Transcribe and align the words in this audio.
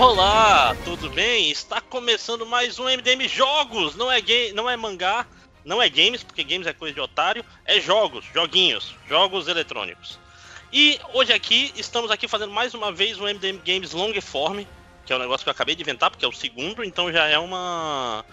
Olá, 0.00 0.74
tudo 0.82 1.10
bem? 1.10 1.50
Está 1.50 1.78
começando 1.78 2.46
mais 2.46 2.78
um 2.78 2.84
MDM 2.84 3.28
Jogos. 3.28 3.94
Não 3.94 4.10
é 4.10 4.18
game, 4.18 4.50
não 4.52 4.68
é 4.68 4.74
mangá, 4.74 5.26
não 5.62 5.82
é 5.82 5.90
games, 5.90 6.22
porque 6.22 6.42
games 6.42 6.66
é 6.66 6.72
coisa 6.72 6.94
de 6.94 7.00
otário, 7.02 7.44
é 7.66 7.78
jogos, 7.78 8.24
joguinhos, 8.32 8.94
jogos 9.06 9.46
eletrônicos. 9.46 10.18
E 10.72 10.98
hoje 11.12 11.34
aqui 11.34 11.70
estamos 11.76 12.10
aqui 12.10 12.26
fazendo 12.26 12.50
mais 12.50 12.72
uma 12.72 12.90
vez 12.90 13.20
o 13.20 13.24
MDM 13.24 13.58
Games 13.62 13.92
Long 13.92 14.18
Form, 14.22 14.64
que 15.04 15.12
é 15.12 15.16
um 15.16 15.18
negócio 15.18 15.44
que 15.44 15.50
eu 15.50 15.52
acabei 15.52 15.74
de 15.74 15.82
inventar, 15.82 16.10
porque 16.10 16.24
é 16.24 16.28
o 16.28 16.32
segundo, 16.32 16.82
então 16.82 17.12
já 17.12 17.26
é 17.26 17.38
uma 17.38 18.24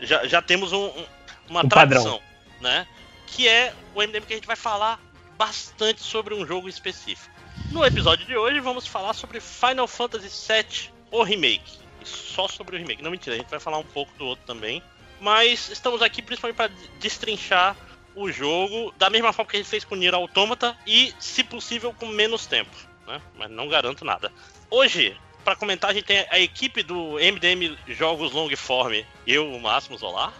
já, 0.00 0.26
já 0.26 0.42
temos 0.42 0.72
um, 0.72 0.86
um, 0.86 1.06
uma 1.48 1.64
Um 1.64 1.68
tradição, 1.68 2.20
né? 2.60 2.88
Que 3.28 3.46
é 3.46 3.72
o 3.94 4.02
MDM 4.02 4.26
que 4.26 4.32
a 4.32 4.36
gente 4.36 4.48
vai 4.48 4.56
falar 4.56 5.00
bastante 5.36 6.00
sobre 6.00 6.34
um 6.34 6.44
jogo 6.44 6.68
específico. 6.68 7.38
No 7.70 7.84
episódio 7.84 8.24
de 8.24 8.34
hoje 8.34 8.60
vamos 8.60 8.86
falar 8.86 9.12
sobre 9.12 9.40
Final 9.40 9.86
Fantasy 9.86 10.28
VII, 10.28 10.97
o 11.10 11.22
remake. 11.22 11.78
Só 12.04 12.48
sobre 12.48 12.76
o 12.76 12.78
remake. 12.78 13.02
Não 13.02 13.10
mentira, 13.10 13.34
a 13.36 13.38
gente 13.38 13.50
vai 13.50 13.60
falar 13.60 13.78
um 13.78 13.84
pouco 13.84 14.12
do 14.18 14.26
outro 14.26 14.44
também. 14.46 14.82
Mas 15.20 15.68
estamos 15.68 16.00
aqui 16.00 16.22
principalmente 16.22 16.56
para 16.56 16.70
destrinchar 17.00 17.76
o 18.14 18.30
jogo 18.30 18.92
da 18.98 19.10
mesma 19.10 19.32
forma 19.32 19.50
que 19.50 19.56
a 19.56 19.60
gente 19.60 19.68
fez 19.68 19.84
com 19.84 19.94
Nier 19.94 20.14
Automata 20.14 20.76
e, 20.86 21.12
se 21.18 21.44
possível, 21.44 21.92
com 21.92 22.06
menos 22.06 22.46
tempo. 22.46 22.70
Né? 23.06 23.20
Mas 23.36 23.50
não 23.50 23.68
garanto 23.68 24.04
nada. 24.04 24.32
Hoje, 24.70 25.16
para 25.44 25.56
comentar, 25.56 25.90
a 25.90 25.94
gente 25.94 26.04
tem 26.04 26.26
a 26.30 26.38
equipe 26.38 26.82
do 26.82 27.14
MDM 27.14 27.76
Jogos 27.88 28.32
Long 28.32 28.54
Form. 28.56 29.02
Eu, 29.26 29.52
o 29.52 29.60
Máximo 29.60 29.96
Zolar. 29.96 30.32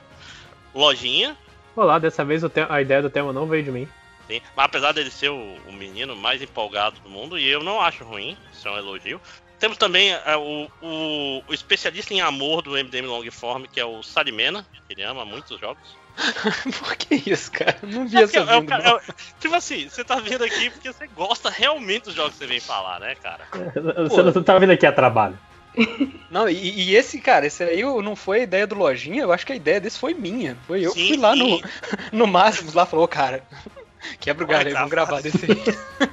Lojinha. 0.75 1.37
Olá, 1.75 1.99
dessa 1.99 2.25
vez 2.25 2.45
o 2.45 2.51
a 2.69 2.83
ideia 2.83 3.01
do 3.01 3.11
tema 3.11 3.33
não 3.33 3.47
veio 3.47 3.65
de 3.65 3.71
mim. 3.71 3.89
Sim, 4.27 4.43
mas 4.55 4.67
apesar 4.67 4.93
dele 4.93 5.11
ser 5.11 5.31
o, 5.31 5.57
o 5.67 5.73
menino 5.73 6.15
mais 6.15 6.43
empolgado 6.43 7.01
do 7.01 7.09
mundo, 7.09 7.39
e 7.39 7.49
eu 7.49 7.63
não 7.63 7.81
acho 7.81 8.05
ruim, 8.05 8.37
isso 8.53 8.69
é 8.69 8.71
um 8.71 8.77
elogio. 8.77 9.21
Temos 9.59 9.77
também 9.77 10.13
é, 10.13 10.37
o, 10.37 10.69
o- 10.81 11.43
o 11.49 11.55
especialista 11.55 12.15
em 12.15 12.21
amor 12.21 12.63
do 12.63 12.77
MDM 12.77 13.07
Longform, 13.07 13.65
que 13.65 13.81
é 13.81 13.85
o 13.85 14.03
Salimena, 14.03 14.65
ele 14.89 15.03
ama 15.03 15.25
muitos 15.25 15.59
jogos. 15.59 15.97
Por 16.81 16.97
que 16.97 17.31
isso, 17.31 17.51
cara? 17.51 17.77
Não 17.83 18.07
vi 18.07 18.19
É 18.19 18.23
essa 18.23 18.39
é 18.39 18.41
é 18.41 19.01
tipo 19.41 19.55
assim, 19.55 19.89
você 19.89 20.05
tá 20.05 20.17
vindo 20.21 20.43
aqui 20.45 20.71
porque 20.71 20.93
você 20.93 21.07
gosta 21.09 21.49
realmente 21.51 22.05
dos 22.05 22.15
jogos 22.15 22.33
que 22.33 22.39
você 22.39 22.47
vem 22.47 22.61
falar, 22.61 23.01
né, 23.01 23.15
cara? 23.17 23.45
Você 24.09 24.23
não 24.23 24.43
tá 24.43 24.59
vindo 24.59 24.73
aqui 24.73 24.87
a 24.87 24.93
trabalho. 24.93 25.39
Não, 26.31 26.49
e, 26.49 26.91
e 26.91 26.97
esse, 26.97 27.21
cara, 27.21 27.47
esse 27.47 27.63
aí 27.63 27.83
não 27.83 28.17
foi 28.17 28.41
a 28.41 28.43
ideia 28.43 28.67
do 28.67 28.75
Lojinha, 28.75 29.23
eu 29.23 29.33
acho 29.33 29.47
que 29.47 29.53
a 29.53 29.57
ideia 29.57 29.81
desse 29.81 29.99
foi 29.99 30.13
minha. 30.13 30.57
Foi 30.67 30.81
eu 30.85 30.93
que 30.93 31.09
fui 31.09 31.17
lá 31.17 31.35
no, 31.37 31.61
no 32.13 32.27
Máximos 32.27 32.75
lá 32.75 32.83
e 32.83 32.87
falou, 32.87 33.07
cara, 33.07 33.43
quebra 34.19 34.45
o 34.45 34.47
galho 34.47 34.69
aí, 34.69 34.75
vamos 34.75 34.91
gravar. 34.91 35.21
gravar 35.21 35.23
desse 35.23 35.45
aí. 35.45 36.09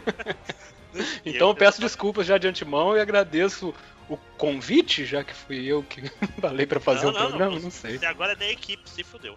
então 1.26 1.50
eu 1.50 1.56
peço 1.56 1.82
desculpas 1.82 2.26
já 2.26 2.38
de 2.38 2.48
antemão 2.48 2.96
e 2.96 3.00
agradeço 3.00 3.74
o 4.10 4.18
convite, 4.38 5.04
já 5.06 5.24
que 5.24 5.34
fui 5.34 5.66
eu 5.66 5.82
que 5.84 6.04
falei 6.40 6.66
pra 6.66 6.80
fazer 6.80 7.06
Não, 7.06 7.10
o 7.10 7.14
não, 7.14 7.28
programa, 7.28 7.56
não, 7.56 7.62
não 7.64 7.72
sei. 7.72 7.98
Você 7.98 8.06
agora 8.06 8.34
é 8.34 8.36
da 8.36 8.48
equipe, 8.50 8.90
se 8.90 9.04
fudeu. 9.04 9.36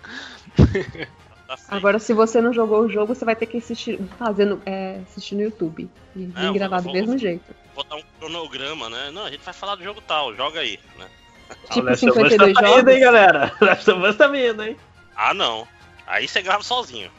Tá. 1.49 1.57
Agora, 1.69 1.99
se 1.99 2.13
você 2.13 2.43
não 2.43 2.53
jogou 2.53 2.81
o 2.83 2.91
jogo, 2.91 3.15
você 3.15 3.25
vai 3.25 3.35
ter 3.35 3.47
que 3.47 3.57
assistir, 3.57 3.99
fazendo, 4.19 4.61
é, 4.67 5.01
assistir 5.09 5.35
no 5.35 5.41
YouTube. 5.41 5.89
E 6.15 6.27
vir 6.27 6.53
gravar 6.53 6.83
do 6.83 6.93
mesmo 6.93 7.13
vou- 7.13 7.19
jeito. 7.19 7.55
botar 7.75 7.97
um 7.97 8.03
cronograma, 8.19 8.91
né? 8.91 9.11
Não, 9.11 9.25
a 9.25 9.31
gente 9.31 9.43
vai 9.43 9.55
falar 9.55 9.77
do 9.77 9.83
jogo 9.83 10.03
tal, 10.03 10.35
joga 10.37 10.61
aí, 10.61 10.79
né? 10.99 11.09
Tipo 11.73 11.81
Last 11.87 12.07
of 12.11 12.21
Us 12.21 12.29
52 12.33 12.53
tá 12.53 12.77
vindo, 12.77 12.91
hein, 12.91 13.01
galera? 13.01 13.57
Last 13.63 13.91
of 13.91 14.07
Us 14.07 14.17
tá 14.17 14.27
vindo, 14.29 14.63
hein? 14.63 14.77
Ah, 15.17 15.33
não. 15.33 15.67
Aí 16.07 16.29
você 16.29 16.43
grava 16.43 16.63
sozinho. 16.63 17.11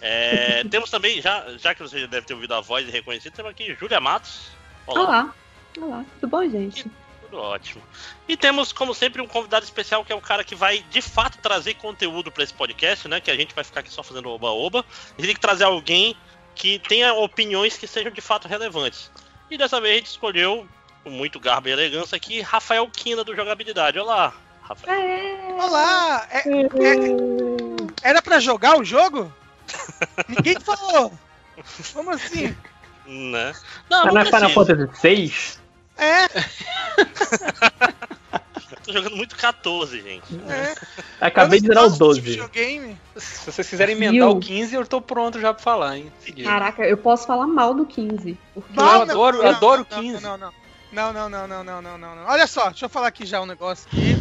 É, 0.00 0.64
temos 0.70 0.90
também, 0.90 1.20
já, 1.20 1.44
já 1.58 1.74
que 1.74 1.82
você 1.82 2.00
já 2.00 2.06
deve 2.06 2.26
ter 2.26 2.34
ouvido 2.34 2.54
a 2.54 2.60
voz 2.60 2.86
e 2.86 2.90
reconhecido, 2.90 3.32
temos 3.32 3.50
aqui 3.50 3.74
Júlia 3.74 4.00
Matos. 4.00 4.48
Olá. 4.86 5.34
Olá, 5.78 6.04
tudo 6.20 6.30
bom, 6.30 6.48
gente? 6.48 6.86
Tudo 7.22 7.38
ótimo. 7.38 7.82
E 8.28 8.36
temos, 8.36 8.72
como 8.72 8.94
sempre, 8.94 9.20
um 9.20 9.26
convidado 9.26 9.64
especial 9.64 10.04
que 10.04 10.12
é 10.12 10.16
o 10.16 10.20
cara 10.20 10.44
que 10.44 10.54
vai, 10.54 10.84
de 10.90 11.02
fato, 11.02 11.38
trazer 11.38 11.74
conteúdo 11.74 12.30
para 12.30 12.44
esse 12.44 12.54
podcast, 12.54 13.08
né? 13.08 13.20
Que 13.20 13.30
a 13.30 13.36
gente 13.36 13.54
vai 13.54 13.64
ficar 13.64 13.80
aqui 13.80 13.90
só 13.90 14.02
fazendo 14.02 14.30
oba-oba. 14.30 14.80
A 14.80 15.20
gente 15.20 15.26
tem 15.26 15.34
que 15.34 15.40
trazer 15.40 15.64
alguém 15.64 16.16
que 16.54 16.78
tenha 16.78 17.12
opiniões 17.14 17.76
que 17.76 17.86
sejam 17.86 18.10
de 18.10 18.20
fato 18.20 18.48
relevantes. 18.48 19.10
E 19.50 19.58
dessa 19.58 19.80
vez 19.80 19.94
a 19.94 19.98
gente 19.98 20.06
escolheu, 20.06 20.66
com 21.04 21.10
muito 21.10 21.38
garbo 21.38 21.68
e 21.68 21.72
elegância 21.72 22.16
aqui, 22.16 22.40
Rafael 22.40 22.88
Quina 22.88 23.22
do 23.22 23.36
Jogabilidade. 23.36 23.98
Olá, 23.98 24.32
Rafael. 24.62 24.98
É. 24.98 25.54
Olá! 25.62 26.26
É- 26.30 26.48
é- 26.48 27.86
era 28.02 28.22
pra 28.22 28.40
jogar 28.40 28.78
o 28.78 28.84
jogo? 28.84 29.32
Ninguém 30.28 30.58
falou! 30.60 31.12
Como 31.92 32.10
assim? 32.10 32.54
Né? 33.06 33.52
Não, 33.88 34.02
Tá 34.04 34.06
não 34.06 34.14
na 34.14 34.24
Final. 34.24 34.50
Fantasy 34.50 34.88
VI? 35.02 35.32
É, 35.98 36.26
Tô 38.84 38.92
jogando 38.92 39.16
muito 39.16 39.36
14, 39.36 40.00
gente. 40.02 40.40
é. 40.48 40.74
Acabei 41.20 41.58
Eu 41.58 41.62
de 41.62 41.68
não 41.68 41.74
zerar 41.74 41.84
o 41.84 41.88
gosto 41.88 41.92
de 41.94 41.98
12. 41.98 42.20
videogame. 42.20 43.00
Se 43.16 43.50
vocês 43.50 43.68
quiserem 43.68 43.96
emendar 43.96 44.28
Viu? 44.28 44.36
o 44.36 44.40
15, 44.40 44.74
eu 44.74 44.86
tô 44.86 45.00
pronto 45.00 45.40
já 45.40 45.52
pra 45.54 45.62
falar, 45.62 45.96
hein? 45.98 46.12
Seguido. 46.20 46.48
Caraca, 46.48 46.82
eu 46.84 46.96
posso 46.96 47.26
falar 47.26 47.46
mal 47.46 47.74
do 47.74 47.86
15. 47.86 48.38
Porque 48.54 48.78
Eu 48.78 48.84
adoro- 49.02 49.36
eu 49.38 49.48
adoro 49.48 49.86
não, 49.90 50.00
15. 50.02 50.22
Não, 50.22 50.36
não, 50.36 50.52
não, 50.92 51.12
não, 51.12 51.28
não, 51.28 51.48
não, 51.48 51.64
não, 51.64 51.82
não, 51.82 51.98
não, 51.98 52.16
não. 52.16 52.24
Olha 52.26 52.46
só, 52.46 52.68
deixa 52.68 52.84
eu 52.84 52.88
falar 52.90 53.08
aqui 53.08 53.24
já 53.26 53.40
um 53.40 53.46
negócio 53.46 53.88
aqui. 53.88 54.16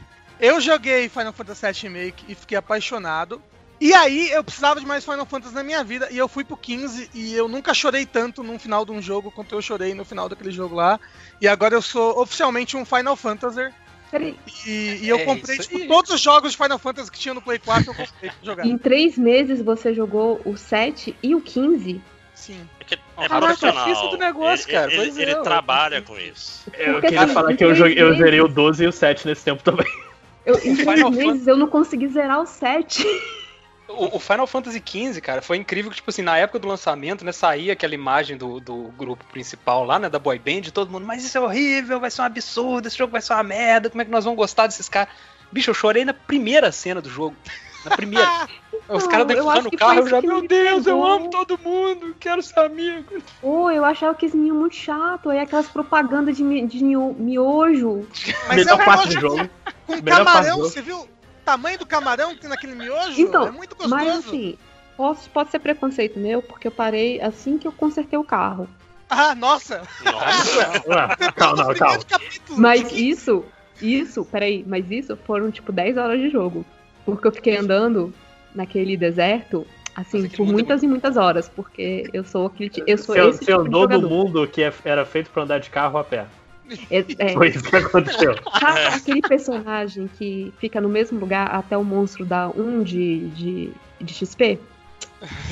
Eu 0.40 0.58
joguei 0.58 1.06
Final 1.10 1.34
Fantasy 1.34 1.66
VII 1.66 1.74
Remake 1.82 2.24
e 2.26 2.34
fiquei 2.34 2.56
apaixonado. 2.56 3.42
E 3.80 3.94
aí 3.94 4.30
eu 4.30 4.44
precisava 4.44 4.78
de 4.78 4.84
mais 4.86 5.04
Final 5.04 5.24
Fantasy 5.24 5.54
na 5.54 5.62
minha 5.62 5.82
vida 5.82 6.08
e 6.10 6.18
eu 6.18 6.28
fui 6.28 6.44
pro 6.44 6.56
15 6.56 7.10
e 7.14 7.34
eu 7.34 7.48
nunca 7.48 7.72
chorei 7.72 8.04
tanto 8.04 8.42
no 8.42 8.58
final 8.58 8.84
de 8.84 8.92
um 8.92 9.00
jogo 9.00 9.30
quanto 9.30 9.54
eu 9.54 9.62
chorei 9.62 9.94
no 9.94 10.04
final 10.04 10.28
daquele 10.28 10.50
jogo 10.50 10.74
lá. 10.74 11.00
E 11.40 11.48
agora 11.48 11.74
eu 11.74 11.80
sou 11.82 12.20
oficialmente 12.20 12.76
um 12.76 12.84
Final 12.84 13.16
Fantasy 13.16 13.70
Peraí, 14.10 14.36
e, 14.66 14.98
e 15.02 15.08
eu 15.08 15.18
É 15.18 15.24
comprei 15.24 15.56
tipo, 15.56 15.86
todos 15.86 16.10
os 16.10 16.20
jogos 16.20 16.50
de 16.52 16.58
Final 16.58 16.78
Fantasy 16.78 17.10
que 17.10 17.18
tinha 17.18 17.32
no 17.32 17.40
Play 17.40 17.60
4 17.60 17.90
eu 17.90 17.94
comprei 17.94 18.30
pra 18.30 18.32
jogar. 18.42 18.66
em 18.66 18.76
três 18.76 19.16
meses 19.16 19.62
você 19.62 19.94
jogou 19.94 20.40
o 20.44 20.56
7 20.56 21.16
e 21.22 21.34
o 21.34 21.40
15? 21.40 22.02
Sim. 22.34 22.68
É, 22.80 22.84
que 22.84 22.94
é 22.94 22.98
Caraca, 23.28 23.46
profissional. 23.46 23.84
difícil 23.86 24.08
do 24.10 24.16
negócio, 24.16 24.66
ele, 24.66 24.72
cara. 24.72 24.92
Ele, 24.92 25.20
é, 25.20 25.22
ele 25.22 25.34
ué. 25.34 25.42
trabalha 25.42 26.02
com 26.02 26.18
isso. 26.18 26.64
Eu 26.76 26.94
Porque, 26.94 27.08
queria 27.08 27.22
assim, 27.22 27.34
falar 27.34 27.54
que 27.54 27.64
eu, 27.64 27.74
joguei, 27.74 28.02
eu 28.02 28.16
zerei 28.16 28.40
o 28.40 28.48
12 28.48 28.82
e 28.82 28.86
o 28.88 28.92
7 28.92 29.26
nesse 29.26 29.44
tempo 29.44 29.62
também. 29.62 29.86
Eu, 30.44 30.58
em 30.64 30.74
três 30.76 31.10
meses 31.10 31.46
eu 31.46 31.56
não 31.56 31.68
consegui 31.68 32.08
zerar 32.08 32.40
o 32.40 32.46
7. 32.46 33.04
O, 33.96 34.16
o 34.16 34.20
Final 34.20 34.46
Fantasy 34.46 34.82
XV, 34.84 35.20
cara, 35.20 35.42
foi 35.42 35.56
incrível 35.56 35.90
que, 35.90 35.96
tipo 35.96 36.10
assim, 36.10 36.22
na 36.22 36.36
época 36.38 36.58
do 36.58 36.68
lançamento, 36.68 37.24
né, 37.24 37.32
saía 37.32 37.72
aquela 37.72 37.94
imagem 37.94 38.36
do, 38.36 38.60
do 38.60 38.84
grupo 38.96 39.24
principal 39.32 39.84
lá, 39.84 39.98
né, 39.98 40.08
da 40.08 40.18
boy 40.18 40.38
band, 40.38 40.62
e 40.66 40.70
todo 40.70 40.90
mundo, 40.90 41.06
mas 41.06 41.24
isso 41.24 41.36
é 41.36 41.40
horrível, 41.40 41.98
vai 42.00 42.10
ser 42.10 42.22
um 42.22 42.24
absurdo, 42.24 42.86
esse 42.88 42.96
jogo 42.96 43.12
vai 43.12 43.20
ser 43.20 43.32
uma 43.34 43.42
merda, 43.42 43.90
como 43.90 44.00
é 44.02 44.04
que 44.04 44.10
nós 44.10 44.24
vamos 44.24 44.36
gostar 44.38 44.66
desses 44.66 44.88
caras? 44.88 45.12
Bicho, 45.52 45.70
eu 45.70 45.74
chorei 45.74 46.04
na 46.04 46.14
primeira 46.14 46.70
cena 46.70 47.00
do 47.00 47.10
jogo. 47.10 47.34
Na 47.84 47.96
primeira. 47.96 48.28
Os 48.88 49.06
caras 49.06 49.26
eu 49.30 49.38
empurrando 49.38 49.58
acho 49.58 49.68
o 49.68 49.70
que 49.70 49.76
carro, 49.76 49.98
eu 50.00 50.06
já, 50.08 50.20
meu 50.20 50.40
me 50.42 50.48
Deus, 50.48 50.86
eu 50.86 51.04
amo 51.04 51.30
todo 51.30 51.56
mundo, 51.58 52.14
quero 52.18 52.42
ser 52.42 52.58
amigo. 52.60 53.22
Pô, 53.40 53.70
eu 53.70 53.84
achava 53.84 54.14
que 54.16 54.26
esse 54.26 54.36
menino 54.36 54.56
muito 54.58 54.74
chato. 54.74 55.30
Aí 55.30 55.38
aquelas 55.38 55.68
propagandas 55.68 56.36
de, 56.36 56.42
mi- 56.42 56.66
de 56.66 56.82
mio- 56.84 57.14
miojo. 57.16 58.06
Mas 58.48 58.56
Melhor 58.58 58.78
é 58.78 58.82
um 58.82 58.84
parte 58.84 59.08
do 59.14 59.20
jogo. 59.20 59.48
com 59.86 59.92
Melhor 60.02 60.24
camarão, 60.24 60.58
você 60.58 60.82
viu 60.82 61.08
tamanho 61.50 61.78
do 61.78 61.86
camarão 61.86 62.34
que 62.34 62.40
tem 62.42 62.50
naquele 62.50 62.74
miojo? 62.74 63.20
Então, 63.20 63.46
é 63.46 63.50
muito 63.50 63.74
gostoso. 63.74 63.94
Mas 63.94 64.08
assim, 64.26 64.56
posso, 64.96 65.28
pode 65.30 65.50
ser 65.50 65.58
preconceito 65.58 66.18
meu, 66.18 66.40
porque 66.42 66.68
eu 66.68 66.72
parei 66.72 67.20
assim 67.20 67.58
que 67.58 67.66
eu 67.66 67.72
consertei 67.72 68.18
o 68.18 68.24
carro. 68.24 68.68
Ah, 69.08 69.34
nossa! 69.34 69.82
Nossa. 70.04 70.82
Calma, 71.34 71.64
não, 71.64 71.74
calma. 71.74 71.98
Mas 72.56 72.92
isso, 72.92 73.44
isso, 73.82 74.24
peraí, 74.24 74.64
mas 74.64 74.88
isso 74.88 75.16
foram 75.16 75.50
tipo 75.50 75.72
10 75.72 75.96
horas 75.96 76.20
de 76.20 76.30
jogo. 76.30 76.64
Porque 77.04 77.26
eu 77.26 77.32
fiquei 77.32 77.56
andando 77.56 78.14
naquele 78.54 78.96
deserto, 78.96 79.66
assim, 79.96 80.28
por 80.28 80.46
muitas 80.46 80.84
e 80.84 80.86
muitas 80.86 81.16
horas. 81.16 81.48
Porque 81.48 82.08
eu 82.12 82.22
sou 82.22 82.46
aquele. 82.46 82.70
Eu 82.86 82.98
sou 82.98 83.16
Você, 83.16 83.28
esse 83.28 83.38
você 83.38 83.44
tipo 83.46 83.60
andou 83.60 83.88
do 83.88 84.08
mundo 84.08 84.46
que 84.46 84.62
é- 84.62 84.72
era 84.84 85.04
feito 85.04 85.28
pra 85.30 85.42
andar 85.42 85.58
de 85.58 85.70
carro 85.70 85.98
a 85.98 86.04
pé. 86.04 86.26
É, 86.90 87.04
é, 87.18 87.32
Foi 87.32 87.48
isso 87.48 87.62
que 87.62 87.76
aconteceu. 87.76 88.34
sabe 88.58 88.80
aquele 88.94 89.22
personagem 89.22 90.08
que 90.18 90.52
fica 90.58 90.80
no 90.80 90.88
mesmo 90.88 91.18
lugar 91.18 91.48
até 91.48 91.76
o 91.76 91.84
monstro 91.84 92.24
dar 92.24 92.50
um 92.56 92.82
de, 92.82 93.28
de, 93.30 93.72
de 94.00 94.14
XP? 94.14 94.58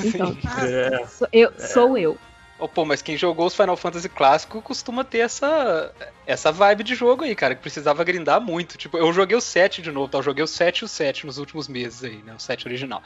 Então, 0.04 0.36
É, 0.66 1.06
sou 1.06 1.28
eu, 1.32 1.52
sou 1.58 1.98
eu. 1.98 2.18
Oh, 2.60 2.66
pô, 2.66 2.84
mas 2.84 3.00
quem 3.00 3.16
jogou 3.16 3.46
os 3.46 3.54
Final 3.54 3.76
Fantasy 3.76 4.08
clássicos 4.08 4.62
costuma 4.64 5.04
ter 5.04 5.18
essa, 5.18 5.92
essa 6.26 6.50
vibe 6.50 6.82
de 6.82 6.94
jogo 6.96 7.22
aí, 7.22 7.34
cara, 7.34 7.54
que 7.54 7.62
precisava 7.62 8.02
grindar 8.02 8.40
muito. 8.40 8.76
Tipo, 8.76 8.98
eu 8.98 9.12
joguei 9.12 9.36
o 9.36 9.40
7 9.40 9.80
de 9.80 9.92
novo, 9.92 10.08
tá? 10.08 10.18
Eu 10.18 10.24
joguei 10.24 10.42
o 10.42 10.48
7 10.48 10.80
e 10.80 10.84
o 10.84 10.88
7 10.88 11.24
nos 11.24 11.38
últimos 11.38 11.68
meses 11.68 12.02
aí, 12.02 12.16
né? 12.24 12.34
O 12.34 12.40
7 12.40 12.66
original. 12.66 13.00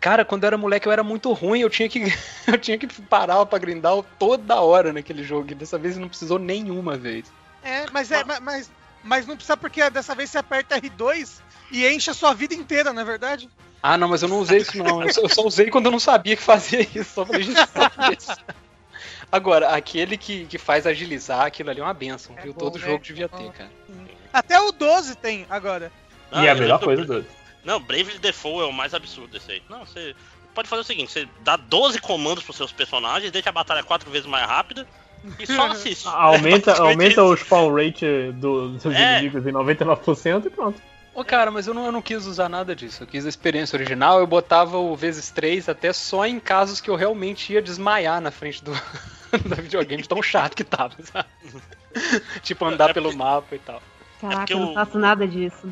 Cara, 0.00 0.24
quando 0.24 0.44
eu 0.44 0.46
era 0.48 0.56
moleque 0.58 0.88
eu 0.88 0.92
era 0.92 1.04
muito 1.04 1.30
ruim, 1.32 1.60
eu 1.60 1.68
tinha 1.70 1.88
que, 1.88 2.02
eu 2.48 2.58
tinha 2.58 2.78
que 2.78 2.86
parar 3.02 3.44
pra 3.46 3.58
grindar 3.58 3.92
toda 4.18 4.60
hora 4.60 4.92
naquele 4.92 5.22
jogo. 5.22 5.50
E 5.52 5.54
dessa 5.54 5.76
vez 5.78 5.96
não 5.98 6.08
precisou 6.08 6.38
nenhuma 6.38 6.96
vez. 6.96 7.26
É, 7.62 7.84
mas 7.92 8.10
é, 8.10 8.24
ma- 8.24 8.40
mas, 8.40 8.70
mas 9.04 9.26
não 9.26 9.36
precisa 9.36 9.56
porque 9.56 9.88
dessa 9.90 10.14
vez 10.14 10.30
você 10.30 10.38
aperta 10.38 10.80
R2 10.80 11.40
e 11.70 11.86
enche 11.86 12.10
a 12.10 12.14
sua 12.14 12.32
vida 12.32 12.54
inteira, 12.54 12.92
não 12.92 13.02
é 13.02 13.04
verdade? 13.04 13.50
Ah, 13.82 13.96
não, 13.98 14.08
mas 14.08 14.22
eu 14.22 14.28
não 14.28 14.38
usei 14.40 14.58
isso 14.58 14.76
não. 14.78 15.02
Eu 15.02 15.12
só, 15.12 15.20
eu 15.22 15.28
só 15.28 15.42
usei 15.42 15.70
quando 15.70 15.86
eu 15.86 15.92
não 15.92 16.00
sabia 16.00 16.36
que 16.36 16.42
fazia 16.42 16.80
isso. 16.80 17.14
Só 17.14 17.26
falei, 17.26 17.42
gente, 17.42 17.58
isso. 18.18 18.36
Agora, 19.30 19.68
aquele 19.70 20.16
que, 20.16 20.44
que 20.46 20.58
faz 20.58 20.86
agilizar, 20.86 21.46
aquilo 21.46 21.70
ali 21.70 21.80
é 21.80 21.82
uma 21.84 21.94
benção, 21.94 22.34
É 22.38 22.42
viu? 22.42 22.52
bom, 22.52 22.58
Todo 22.58 22.78
né? 22.78 22.86
jogo 22.86 23.02
devia 23.04 23.28
Bom. 23.28 23.36
ter, 23.38 23.52
cara. 23.52 23.70
Até 24.32 24.58
o 24.60 24.72
12 24.72 25.14
tem 25.16 25.46
agora. 25.48 25.90
Ah, 26.32 26.44
e 26.44 26.48
a 26.48 26.52
eu 26.52 26.58
melhor 26.58 26.78
coisa 26.80 27.04
do- 27.04 27.22
do. 27.22 27.39
Não, 27.64 27.80
Bravely 27.80 28.18
Default 28.18 28.62
é 28.62 28.64
o 28.66 28.72
mais 28.72 28.94
absurdo 28.94 29.32
desse 29.32 29.52
aí. 29.52 29.62
Não, 29.68 29.80
você 29.84 30.14
pode 30.54 30.68
fazer 30.68 30.82
o 30.82 30.84
seguinte: 30.84 31.12
você 31.12 31.28
dá 31.40 31.56
12 31.56 31.98
comandos 32.00 32.42
pros 32.44 32.56
seus 32.56 32.72
personagens, 32.72 33.30
deixa 33.30 33.50
a 33.50 33.52
batalha 33.52 33.82
quatro 33.82 34.10
vezes 34.10 34.26
mais 34.26 34.46
rápida 34.46 34.86
e 35.38 35.46
só 35.46 35.66
assiste. 35.70 36.06
Aumenta, 36.08 36.72
É 36.72 36.78
aumenta 36.80 37.20
isso. 37.20 37.22
o 37.24 37.36
spawn 37.36 37.74
rate 37.74 38.32
do- 38.34 38.70
dos 38.70 38.86
É. 38.86 39.18
inimigos 39.18 39.46
em 39.46 39.52
99% 39.52 40.46
e 40.46 40.50
pronto. 40.50 40.80
Ô, 41.12 41.24
cara, 41.24 41.50
mas 41.50 41.66
eu 41.66 41.74
não, 41.74 41.86
eu 41.86 41.92
não 41.92 42.00
quis 42.00 42.24
usar 42.24 42.48
nada 42.48 42.74
disso. 42.74 43.02
Eu 43.02 43.06
quis 43.06 43.26
a 43.26 43.28
experiência 43.28 43.76
original, 43.76 44.20
eu 44.20 44.26
botava 44.28 44.78
o 44.78 44.94
vezes 44.96 45.28
3 45.30 45.68
até 45.68 45.92
só 45.92 46.24
em 46.24 46.38
casos 46.38 46.80
que 46.80 46.88
eu 46.88 46.94
realmente 46.94 47.52
ia 47.52 47.60
desmaiar 47.60 48.20
na 48.20 48.30
frente 48.30 48.62
do, 48.64 48.70
do 49.44 49.56
videogame, 49.56 50.02
de 50.02 50.08
tão 50.08 50.22
chato 50.22 50.54
que 50.54 50.62
tava, 50.64 50.94
sabe? 51.02 51.28
tipo, 52.42 52.64
andar 52.64 52.90
É 52.90 52.92
pelo 52.94 53.14
mapa 53.14 53.54
e 53.56 53.58
tal. 53.58 53.82
Caraca, 54.20 54.38
porque 54.40 54.52
eu 54.54 54.60
não 54.60 54.72
faço 54.72 54.98
nada 54.98 55.26
disso. 55.26 55.68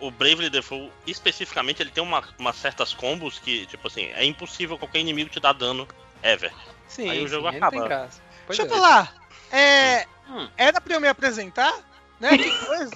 O, 0.00 0.08
o 0.08 0.10
Bravely 0.10 0.50
Default, 0.50 0.90
especificamente, 1.06 1.82
ele 1.82 1.90
tem 1.90 2.02
uma, 2.02 2.22
umas 2.38 2.56
certas 2.56 2.92
combos 2.92 3.38
que, 3.38 3.66
tipo 3.66 3.86
assim, 3.86 4.06
é 4.14 4.24
impossível 4.24 4.78
qualquer 4.78 5.00
inimigo 5.00 5.30
te 5.30 5.40
dar 5.40 5.52
dano 5.52 5.86
ever. 6.22 6.52
Sim, 6.88 7.10
Aí 7.10 7.24
o 7.24 7.28
jogo 7.28 7.50
sim, 7.50 7.56
acaba. 7.56 8.08
Deixa 8.46 8.62
eu 8.62 8.66
é. 8.66 8.68
falar. 8.68 9.14
É. 9.52 10.06
Hum. 10.28 10.48
Era 10.56 10.80
pra 10.80 10.94
eu 10.94 11.00
me 11.00 11.08
apresentar? 11.08 11.72
Né? 12.18 12.36
Que 12.38 12.50
coisa. 12.66 12.92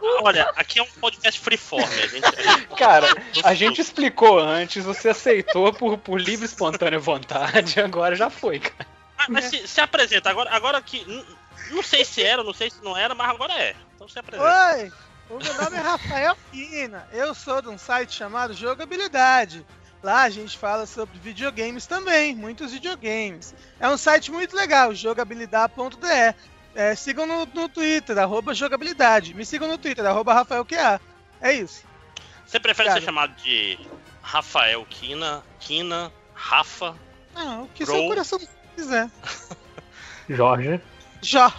Olha, 0.22 0.50
aqui 0.56 0.80
é 0.80 0.82
um 0.82 0.90
podcast 1.00 1.40
freeform, 1.40 1.84
a 1.84 2.06
gente. 2.06 2.24
a 2.24 2.42
gente- 2.42 2.66
Cara, 2.76 3.06
a 3.44 3.54
gente 3.54 3.80
explicou 3.80 4.38
antes, 4.38 4.84
você 4.84 5.10
aceitou 5.10 5.72
por, 5.72 5.96
por 5.98 6.20
livre 6.20 6.44
e 6.44 6.48
espontânea 6.48 6.98
vontade, 6.98 7.80
agora 7.80 8.16
já 8.16 8.28
foi, 8.28 8.58
cara. 8.58 8.86
Ah, 9.16 9.26
mas 9.28 9.44
se, 9.44 9.68
se 9.68 9.80
apresenta, 9.80 10.28
agora, 10.28 10.50
agora 10.50 10.82
que. 10.82 11.04
Não 11.70 11.82
sei 11.82 12.04
se 12.04 12.22
era, 12.22 12.42
não 12.42 12.52
sei 12.52 12.68
se 12.70 12.82
não 12.82 12.96
era, 12.96 13.14
mas 13.14 13.30
agora 13.30 13.52
é. 13.54 13.76
Então 13.94 14.08
se 14.08 14.18
apresenta. 14.18 14.74
Oi, 14.74 14.92
o 15.30 15.38
meu 15.38 15.54
nome 15.54 15.76
é 15.76 15.80
Rafael 15.80 16.36
Quina. 16.50 17.08
Eu 17.12 17.34
sou 17.34 17.62
de 17.62 17.68
um 17.68 17.78
site 17.78 18.14
chamado 18.14 18.54
Jogabilidade. 18.54 19.64
Lá 20.02 20.22
a 20.22 20.30
gente 20.30 20.58
fala 20.58 20.84
sobre 20.84 21.18
videogames 21.18 21.86
também, 21.86 22.34
muitos 22.34 22.72
videogames. 22.72 23.54
É 23.78 23.88
um 23.88 23.96
site 23.96 24.32
muito 24.32 24.56
legal, 24.56 24.92
jogabilidade.de. 24.94 26.34
É, 26.74 26.94
sigam 26.94 27.26
no, 27.26 27.46
no 27.46 27.68
Twitter, 27.68 28.18
arroba 28.18 28.54
jogabilidade. 28.54 29.34
Me 29.34 29.44
sigam 29.44 29.68
no 29.68 29.78
Twitter, 29.78 30.04
arroba 30.04 30.34
RafaelQA. 30.34 31.00
É 31.40 31.52
isso. 31.52 31.84
Você 32.44 32.58
prefere 32.58 32.88
Cara. 32.88 33.00
ser 33.00 33.06
chamado 33.06 33.34
de 33.36 33.78
Rafael 34.22 34.84
Kina, 34.90 35.42
Kina, 35.60 36.12
Rafa? 36.34 36.96
Ah, 37.34 37.60
o 37.62 37.68
que 37.68 37.84
Bro. 37.84 37.94
seu 37.94 38.06
coração 38.08 38.38
quiser. 38.74 39.08
Jorge. 40.28 40.80
Já. 41.20 41.52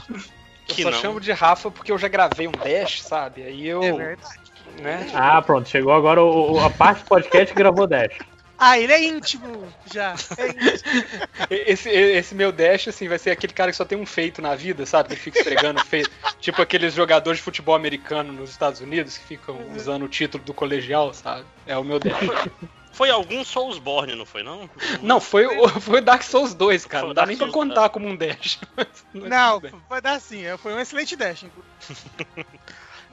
Eu 0.74 0.76
Que 0.76 0.84
só 0.84 0.92
não. 0.92 0.98
chamo 1.00 1.20
de 1.22 1.32
Rafa 1.32 1.70
porque 1.72 1.92
eu 1.92 1.98
já 1.98 2.08
gravei 2.08 2.48
um 2.48 2.52
dash, 2.52 3.02
sabe? 3.02 3.44
Aí 3.44 3.68
eu. 3.68 3.84
É 3.84 3.92
verdade. 3.92 4.40
né? 4.82 5.10
Ah, 5.14 5.42
pronto. 5.42 5.70
Chegou 5.70 5.94
agora 5.94 6.22
o, 6.22 6.54
o- 6.54 6.60
a 6.60 6.70
parte 6.70 7.04
do 7.04 7.08
podcast 7.08 7.54
que 7.54 7.58
gravou 7.58 7.86
Dash. 7.88 8.18
Ah, 8.58 8.80
ele 8.80 8.94
é 8.94 9.04
íntimo 9.04 9.68
já. 9.92 10.14
É 10.38 10.48
íntimo. 10.50 11.28
Esse, 11.50 11.90
esse 11.90 12.34
meu 12.36 12.52
dash, 12.52 12.88
assim, 12.88 13.08
vai 13.10 13.18
ser 13.20 13.32
aquele 13.32 13.52
cara 13.52 13.72
que 13.72 13.78
só 13.78 13.84
tem 13.84 13.98
um 13.98 14.06
feito 14.06 14.42
na 14.42 14.56
vida, 14.56 14.86
sabe? 14.86 15.10
Que 15.10 15.16
fica 15.18 15.40
esfregando 15.40 15.84
feito. 15.84 16.10
Tipo 16.40 16.62
aqueles 16.62 16.94
jogadores 16.94 17.40
de 17.40 17.44
futebol 17.44 17.76
americano 17.76 18.32
nos 18.32 18.52
Estados 18.52 18.80
Unidos 18.80 19.18
que 19.18 19.26
ficam 19.26 19.58
usando 19.76 20.04
o 20.06 20.08
título 20.08 20.44
do 20.44 20.54
colegial, 20.54 21.14
sabe? 21.14 21.44
É 21.68 21.78
o 21.78 21.84
meu 21.84 22.00
dash. 22.00 22.14
Foi 22.94 23.10
algum 23.10 23.44
Soulsborne, 23.44 24.16
não 24.16 24.26
foi, 24.26 24.44
não? 24.44 24.70
Não, 25.02 25.20
foi 25.20 25.46
o 25.48 25.68
foi 25.82 26.00
o 26.00 26.04
Dark 26.04 26.22
Souls 26.24 26.54
2, 26.54 26.86
cara. 26.86 27.02
Foi 27.02 27.08
Não 27.10 27.14
dá 27.16 27.22
Dark 27.22 27.28
nem 27.30 27.38
pra 27.38 27.48
Souls, 27.48 27.54
contar 27.68 27.90
como 27.90 28.08
um 28.08 28.16
dash. 28.16 28.60
Mas 29.14 29.30
Não, 29.30 29.60
bem. 29.60 29.72
vai 29.90 30.00
dar 30.02 30.22
sim. 30.22 30.44
Foi 30.60 30.74
um 30.74 30.80
excelente 30.80 31.16
dash. 31.16 31.44
inclusive. 31.44 32.46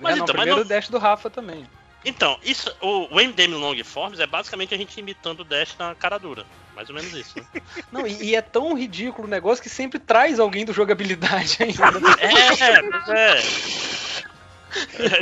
Mas 0.01 0.15
É, 0.15 0.19
não, 0.19 0.25
então, 0.25 0.35
mas 0.37 0.45
primeiro 0.45 0.57
não- 0.57 0.63
o 0.63 0.65
dash 0.65 0.89
do 0.89 0.99
Rafa 0.99 1.29
também. 1.29 1.67
Então, 2.03 2.39
isso, 2.43 2.75
o 2.81 3.21
MDM 3.21 3.53
Long 3.57 3.77
Forms 3.85 4.19
é 4.21 4.27
basicamente 4.27 4.75
a 4.75 4.79
gente 4.79 4.99
imitando 4.99 5.41
o 5.41 5.45
Dash 5.45 5.77
na 5.79 5.95
cara 5.95 6.17
dura. 6.17 6.47
Mais 6.75 6.89
ou 6.89 6.95
menos 6.95 7.13
isso. 7.13 7.39
Né? 7.39 7.45
Não, 7.93 8.07
e, 8.07 8.31
e 8.31 8.35
é 8.35 8.41
tão 8.41 8.73
ridículo 8.73 9.27
o 9.29 9.31
negócio 9.31 9.63
que 9.63 9.69
sempre 9.69 9.99
traz 9.99 10.41
alguém 10.41 10.65
do 10.65 10.73
jogabilidade 10.73 11.59
ainda. 11.61 11.85
é, 12.19 12.83
pois 12.83 13.09
é. 13.11 13.43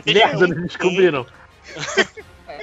Merda, 0.06 0.44
eles 0.44 0.62
descobriram. 0.68 1.26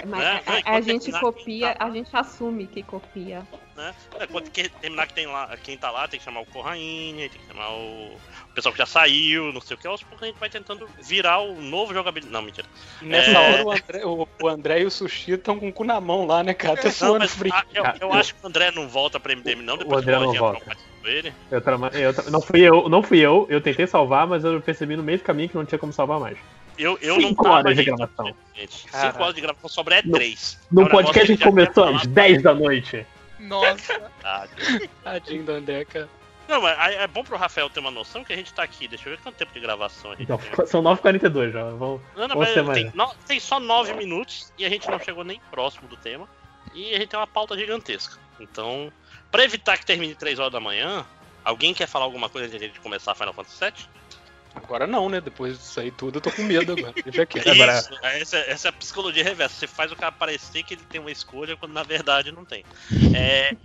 Mas 0.07 0.21
É, 0.23 0.27
a- 0.27 0.37
a, 0.37 0.61
quando 0.63 0.83
gente 0.83 1.11
copia, 1.19 1.73
tá- 1.75 1.85
a 1.85 1.89
gente 1.89 2.09
assume 2.15 2.67
que 2.67 2.83
copia. 2.83 3.43
né? 3.75 3.93
É, 4.19 4.27
quando 4.27 4.49
que- 4.51 4.69
terminar 4.69 5.05
que 5.07 5.13
tem 5.13 5.27
lá, 5.27 5.55
quem 5.57 5.77
tá 5.77 5.91
lá, 5.91 6.07
tem 6.07 6.17
que 6.17 6.23
chamar 6.23 6.39
o 6.41 6.45
Corraine, 6.45 7.27
tem 7.29 7.41
que 7.41 7.47
chamar 7.47 7.71
o, 7.71 8.13
o 8.15 8.53
pessoal 8.55 8.71
que 8.71 8.77
já 8.79 8.85
saiu, 8.85 9.51
não 9.51 9.59
sei 9.59 9.75
o 9.75 9.77
que. 9.79 9.85
Aos 9.87 10.01
poucos 10.01 10.23
a 10.23 10.27
gente 10.27 10.39
vai 10.39 10.49
tentando 10.49 10.87
virar 11.03 11.39
o 11.39 11.61
novo 11.61 11.93
jogabilidade. 11.93 12.31
Não, 12.33 12.41
mentira. 12.41 12.67
Nessa 13.01 13.31
É. 13.31 13.37
hora 13.53 13.65
o 13.65 13.71
André, 13.71 14.05
o, 14.05 14.27
o 14.43 14.47
André 14.47 14.79
e 14.81 14.85
o 14.85 14.91
Sushi 14.91 15.31
estão 15.33 15.59
com 15.59 15.67
o 15.67 15.73
cu 15.73 15.83
na 15.83 15.99
mão 15.99 16.25
lá, 16.25 16.41
né, 16.43 16.53
cara? 16.53 16.77
Tá 16.77 16.83
Não, 16.85 16.91
suando 16.91 17.19
mas 17.19 17.33
frio. 17.35 17.53
a- 17.53 17.65
eu, 17.73 17.83
eu 17.99 18.13
acho 18.13 18.33
que 18.35 18.43
o 18.43 18.47
André 18.47 18.71
não 18.71 18.87
volta 18.87 19.19
pra 19.19 19.33
MDM, 19.33 19.61
não. 19.61 19.77
Depois 19.77 19.97
O 19.97 19.99
André 20.09 20.19
que 20.19 20.25
não 20.25 20.33
volta. 20.33 20.77
ele. 21.03 21.33
Eu 21.51 21.61
trama- 21.61 21.89
eu 21.93 22.13
tra- 22.13 22.29
não 22.31 22.41
fui 22.41 22.61
eu, 22.61 22.87
não 22.87 23.03
fui 23.03 23.19
eu. 23.19 23.45
Eu 23.49 23.59
tentei 23.59 23.85
salvar, 23.85 24.25
mas 24.25 24.43
eu 24.45 24.61
percebi 24.61 24.95
no 24.95 25.03
meio 25.03 25.17
do 25.17 25.23
caminho 25.25 25.49
que 25.49 25.55
não 25.55 25.65
tinha 25.65 25.77
como 25.77 25.91
salvar 25.91 26.19
mais. 26.19 26.37
Eu, 26.77 26.97
eu 27.01 27.15
não 27.19 27.29
Cinco 27.29 27.43
tava 27.43 27.55
horas 27.55 27.75
de 27.75 27.83
gente, 27.83 27.95
gravação. 27.95 28.35
Gente, 28.55 28.87
Caraca. 28.87 29.11
5 29.11 29.23
horas 29.23 29.35
de 29.35 29.41
gravação 29.41 29.69
sobra 29.69 29.95
é 29.99 30.01
No- 30.03 30.11
3. 30.13 30.59
No 30.71 30.89
podcast 30.89 31.37
que 31.37 31.43
começou 31.43 31.83
às 31.85 32.05
10 32.07 32.41
da 32.43 32.53
noite. 32.53 33.05
Nossa. 33.39 34.11
Tadinho 35.03 35.43
do 35.43 35.51
André, 35.53 35.85
cara. 35.85 36.09
Não, 36.47 36.61
mas 36.61 36.77
é 36.95 37.07
bom 37.07 37.23
pro 37.23 37.37
Rafael 37.37 37.69
ter 37.69 37.79
uma 37.79 37.89
noção 37.89 38.23
que 38.23 38.31
a 38.31 38.35
gente 38.35 38.53
tá 38.53 38.61
aqui. 38.63 38.87
Deixa 38.87 39.09
eu 39.09 39.15
ver 39.15 39.21
quanto 39.23 39.35
tempo 39.35 39.51
de 39.53 39.59
gravação 39.59 40.11
a 40.11 40.15
gente 40.15 40.23
Então, 40.25 40.37
tem. 40.37 40.65
são 40.67 40.83
9h42 40.83 41.51
já. 41.51 41.63
Vamos... 41.63 42.01
Não, 42.15 42.27
não, 42.27 42.27
vamos 42.29 42.35
mas 42.45 42.53
ter 42.53 42.61
mais. 42.63 42.81
tem, 42.83 42.91
no- 42.93 43.15
tem 43.27 43.39
só 43.39 43.59
9 43.59 43.93
minutos 43.93 44.53
e 44.57 44.65
a 44.65 44.69
gente 44.69 44.89
não 44.89 44.99
chegou 44.99 45.23
nem 45.23 45.39
próximo 45.49 45.87
do 45.87 45.97
tema. 45.97 46.27
E 46.73 46.93
a 46.93 46.99
gente 46.99 47.07
tem 47.07 47.19
uma 47.19 47.25
pauta 47.27 47.57
gigantesca. 47.57 48.17
Então, 48.39 48.91
pra 49.31 49.43
evitar 49.43 49.77
que 49.77 49.85
termine 49.85 50.13
3 50.13 50.37
horas 50.39 50.51
da 50.51 50.59
manhã, 50.59 51.05
alguém 51.43 51.73
quer 51.73 51.87
falar 51.87 52.05
alguma 52.05 52.29
coisa 52.29 52.45
antes 52.47 52.59
de 52.59 52.63
a 52.65 52.67
gente 52.67 52.79
começar 52.79 53.15
Final 53.15 53.33
Fantasy 53.33 53.59
VII? 53.63 53.73
Agora 54.55 54.87
não, 54.87 55.09
né? 55.09 55.21
Depois 55.21 55.57
disso 55.57 55.79
aí 55.79 55.91
tudo, 55.91 56.17
eu 56.17 56.21
tô 56.21 56.31
com 56.31 56.41
medo 56.43 56.73
agora. 56.73 56.93
Deixa 57.03 57.25
quieto. 57.25 57.47
Agora- 57.49 57.77
Isso, 57.77 57.93
essa, 58.03 58.37
essa 58.37 58.67
é 58.67 58.69
a 58.69 58.73
psicologia 58.73 59.23
reversa. 59.23 59.55
Você 59.55 59.67
faz 59.67 59.91
o 59.91 59.95
cara 59.95 60.11
parecer 60.11 60.63
que 60.63 60.73
ele 60.73 60.83
tem 60.89 60.99
uma 61.01 61.11
escolha 61.11 61.55
quando 61.57 61.73
na 61.73 61.83
verdade 61.83 62.31
não 62.31 62.45
tem. 62.45 62.63
É, 63.15 63.55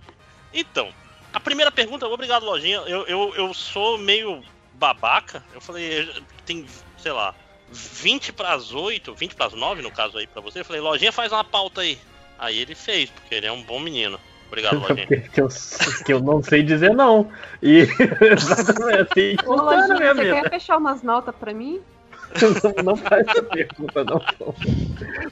então, 0.53 0.93
a 1.33 1.39
primeira 1.39 1.71
pergunta, 1.71 2.05
obrigado, 2.07 2.43
Lojinha. 2.45 2.77
Eu, 2.79 3.05
eu, 3.07 3.33
eu 3.35 3.53
sou 3.53 3.97
meio 3.97 4.43
babaca. 4.73 5.43
Eu 5.53 5.61
falei, 5.61 6.09
tem, 6.45 6.65
sei 6.97 7.11
lá, 7.11 7.33
20 7.71 8.33
pras 8.33 8.73
8, 8.73 9.13
20 9.15 9.35
pras 9.35 9.53
9 9.53 9.81
no 9.81 9.91
caso 9.91 10.17
aí 10.17 10.27
pra 10.27 10.41
você. 10.41 10.59
Eu 10.59 10.65
falei, 10.65 10.81
Lojinha 10.81 11.11
faz 11.11 11.31
uma 11.31 11.43
pauta 11.43 11.81
aí. 11.81 11.97
Aí 12.37 12.57
ele 12.59 12.75
fez, 12.75 13.09
porque 13.09 13.35
ele 13.35 13.45
é 13.45 13.51
um 13.51 13.61
bom 13.63 13.79
menino. 13.79 14.19
Obrigado, 14.51 14.79
Lojinha. 14.83 15.07
que, 15.07 15.41
eu, 15.41 15.47
que 16.05 16.13
eu 16.13 16.19
não 16.19 16.43
sei 16.43 16.61
dizer 16.61 16.93
não. 16.93 17.31
E 17.61 17.87
exatamente 18.19 19.07
assim 19.11 19.35
Ô, 19.49 19.55
Lojinha, 19.55 20.13
você 20.13 20.23
vida. 20.23 20.41
quer 20.41 20.49
fechar 20.49 20.77
umas 20.77 21.01
notas 21.01 21.33
pra 21.35 21.53
mim? 21.53 21.81
Não, 22.75 22.83
não 22.83 22.95
faz 22.97 23.27
essa 23.27 23.43
pergunta, 23.43 24.03
não. 24.03 24.21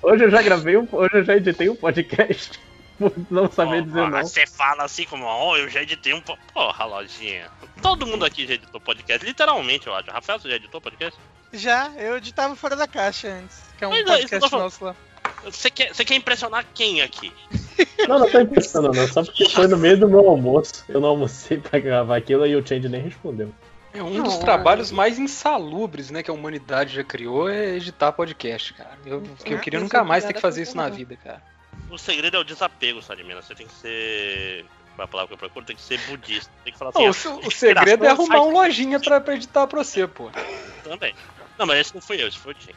Hoje 0.01 0.23
eu 0.25 0.29
já 0.31 0.41
gravei 0.41 0.77
um. 0.77 0.87
Hoje 0.91 1.09
eu 1.15 1.23
já 1.23 1.35
editei 1.35 1.69
um 1.69 1.75
podcast 1.75 2.59
por 2.97 3.11
não 3.29 3.49
saber 3.51 3.79
Ó, 3.81 3.85
dizer 3.85 3.99
ó, 4.01 4.09
não. 4.09 4.21
Você 4.23 4.45
fala 4.47 4.83
assim 4.83 5.05
como, 5.05 5.23
ó, 5.25 5.55
eu 5.57 5.69
já 5.69 5.81
editei 5.81 6.13
um. 6.13 6.21
po- 6.21 6.37
Porra, 6.53 6.85
Lojinha. 6.85 7.47
Todo 7.81 8.05
mundo 8.05 8.25
aqui 8.25 8.45
já 8.47 8.53
editou 8.55 8.79
podcast, 8.81 9.25
literalmente, 9.25 9.87
eu 9.87 9.95
acho. 9.95 10.09
Rafael, 10.11 10.39
você 10.39 10.49
já 10.49 10.55
editou 10.55 10.81
podcast? 10.81 11.17
Já, 11.53 11.89
eu 11.97 12.17
editava 12.17 12.55
fora 12.55 12.75
da 12.75 12.87
caixa 12.87 13.27
antes. 13.29 13.61
Que 13.77 13.83
é 13.85 13.87
um 13.87 13.91
Mas 13.91 14.01
é, 14.01 14.03
podcast 14.05 14.51
nosso 14.51 14.83
lá. 14.85 14.95
Você 15.45 15.69
quer, 15.69 15.93
você 15.93 16.03
quer 16.03 16.15
impressionar 16.15 16.65
quem 16.73 17.01
aqui? 17.01 17.31
Não, 18.07 18.19
não 18.19 18.29
tô 18.29 18.39
impressionando, 18.39 18.97
não. 18.97 19.07
Só 19.07 19.23
porque 19.23 19.49
foi 19.49 19.67
no 19.67 19.77
meio 19.77 19.99
do 19.99 20.07
meu 20.07 20.27
almoço. 20.27 20.83
Eu 20.87 20.99
não 20.99 21.09
almocei 21.09 21.57
pra 21.57 21.79
gravar 21.79 22.17
aquilo 22.17 22.45
e 22.45 22.55
o 22.55 22.65
Change 22.65 22.87
nem 22.89 23.01
respondeu. 23.01 23.51
É 23.93 24.03
um 24.03 24.21
dos 24.21 24.35
Não. 24.35 24.39
trabalhos 24.39 24.91
mais 24.91 25.17
insalubres, 25.17 26.11
né, 26.11 26.21
que 26.21 26.29
a 26.29 26.33
humanidade 26.33 26.95
já 26.95 27.03
criou 27.03 27.49
é 27.49 27.75
editar 27.75 28.11
podcast, 28.11 28.73
cara. 28.75 28.91
Eu, 29.03 29.23
eu 29.45 29.57
É, 29.57 29.59
queria 29.59 29.79
eu 29.79 29.83
nunca 29.83 30.03
mais 30.03 30.23
ter 30.23 30.33
que 30.33 30.39
fazer 30.39 30.61
isso 30.61 30.77
na 30.77 30.87
vida, 30.89 31.15
cara. 31.15 31.41
O 31.89 31.97
segredo 31.97 32.37
é 32.37 32.39
o 32.39 32.43
desapego, 32.43 33.01
Salimena. 33.01 33.41
Você 33.41 33.55
tem 33.55 33.65
que 33.65 33.73
ser. 33.73 34.63
Qual 34.95 35.03
é 35.03 35.05
a 35.05 35.07
palavra 35.07 35.27
que 35.29 35.33
eu 35.33 35.37
procuro? 35.39 35.65
Tem 35.65 35.75
que 35.75 35.81
ser 35.81 35.99
budista. 36.07 36.51
Tem 36.63 36.71
que 36.71 36.77
falar 36.77 36.91
assim. 36.91 37.05
Ah, 37.05 37.31
o, 37.31 37.47
o 37.47 37.51
segredo 37.51 38.05
é 38.05 38.09
arrumar 38.09 38.41
um 38.41 38.51
lojinha 38.51 38.99
pra, 38.99 39.19
pra 39.19 39.33
editar 39.33 39.65
pra 39.65 39.83
você, 39.83 40.05
pô. 40.07 40.29
Também. 40.83 41.15
Não, 41.57 41.65
mas 41.65 41.79
esse 41.79 41.95
não 41.95 42.01
fui 42.01 42.21
eu, 42.21 42.27
esse 42.27 42.37
foi 42.37 42.53
o 42.53 42.55
gente. 42.55 42.75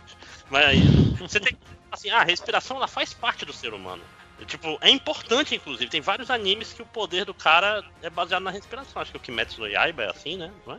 Mas 0.49 0.78
você 1.18 1.38
tem 1.38 1.52
que. 1.52 1.61
Assim, 1.90 2.09
ah, 2.09 2.21
a 2.21 2.25
respiração 2.25 2.78
ela 2.78 2.88
faz 2.88 3.12
parte 3.12 3.44
do 3.44 3.52
ser 3.52 3.75
humano. 3.75 4.02
Tipo, 4.44 4.78
é 4.80 4.90
importante, 4.90 5.54
inclusive. 5.54 5.90
Tem 5.90 6.00
vários 6.00 6.30
animes 6.30 6.72
que 6.72 6.82
o 6.82 6.87
poder 6.87 7.25
do 7.25 7.34
cara 7.34 7.82
é 8.02 8.11
baseado 8.11 8.42
na 8.42 8.50
respiração. 8.50 9.00
Acho 9.00 9.11
que 9.12 9.16
o 9.16 9.20
Kimetsu 9.20 9.61
no 9.61 9.68
Yaiba 9.68 10.02
é 10.04 10.11
assim, 10.11 10.37
né? 10.37 10.50
Não 10.66 10.75
é? 10.75 10.78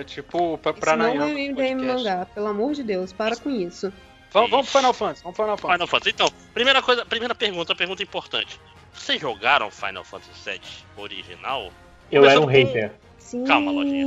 É 0.00 0.04
tipo, 0.04 0.58
pra, 0.58 0.72
Isso 0.72 0.80
pra 0.80 0.96
não 0.96 1.06
Nayan, 1.14 1.28
é 1.28 1.48
MDM 1.48 1.54
podcast. 1.54 1.86
mangá, 1.86 2.26
pelo 2.26 2.46
amor 2.48 2.74
de 2.74 2.82
Deus, 2.82 3.12
para 3.12 3.36
com 3.36 3.48
isso. 3.50 3.92
Vamos, 4.32 4.50
vamos 4.50 4.68
pro 4.70 4.78
Final 4.80 4.92
Fantasy, 4.92 5.22
vamos 5.22 5.36
pro 5.36 5.44
Final 5.44 5.56
Fantasy. 5.58 5.74
Final 5.78 5.86
Fantasy. 5.88 6.10
Então, 6.10 6.28
primeira 6.52 6.82
coisa, 6.82 7.06
primeira 7.06 7.34
pergunta, 7.34 7.74
pergunta 7.74 8.02
importante. 8.02 8.60
Vocês 8.92 9.20
jogaram 9.20 9.70
Final 9.70 10.04
Fantasy 10.04 10.32
VII 10.50 10.60
original? 10.96 11.72
Eu 12.10 12.24
era 12.24 12.40
um 12.40 12.44
Começando 12.44 12.64
com- 12.66 12.72
hater. 12.72 12.92
Sim. 13.18 13.44
Calma, 13.44 13.70
Lojinha, 13.70 14.06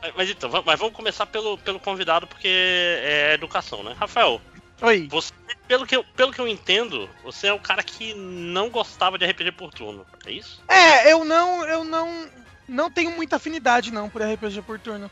Mas, 0.00 0.12
mas 0.16 0.30
então, 0.30 0.50
mas 0.64 0.78
vamos 0.78 0.94
começar 0.96 1.26
pelo, 1.26 1.58
pelo 1.58 1.78
convidado, 1.78 2.26
porque 2.26 2.48
é 2.48 3.34
educação, 3.34 3.82
né? 3.82 3.94
Rafael, 3.98 4.40
Oi. 4.80 5.06
você, 5.10 5.32
pelo 5.72 5.86
que, 5.86 5.96
eu, 5.96 6.04
pelo 6.14 6.32
que 6.34 6.38
eu 6.38 6.46
entendo, 6.46 7.08
você 7.24 7.46
é 7.46 7.52
o 7.54 7.58
cara 7.58 7.82
que 7.82 8.12
não 8.12 8.68
gostava 8.68 9.16
de 9.16 9.24
RPG 9.24 9.52
por 9.52 9.72
turno, 9.72 10.04
é 10.26 10.30
isso? 10.30 10.62
É, 10.68 11.10
eu 11.10 11.24
não, 11.24 11.64
eu 11.64 11.82
não, 11.82 12.28
não 12.68 12.90
tenho 12.90 13.10
muita 13.12 13.36
afinidade 13.36 13.90
não 13.90 14.06
por 14.10 14.20
RPG 14.20 14.60
por 14.60 14.78
turno. 14.78 15.10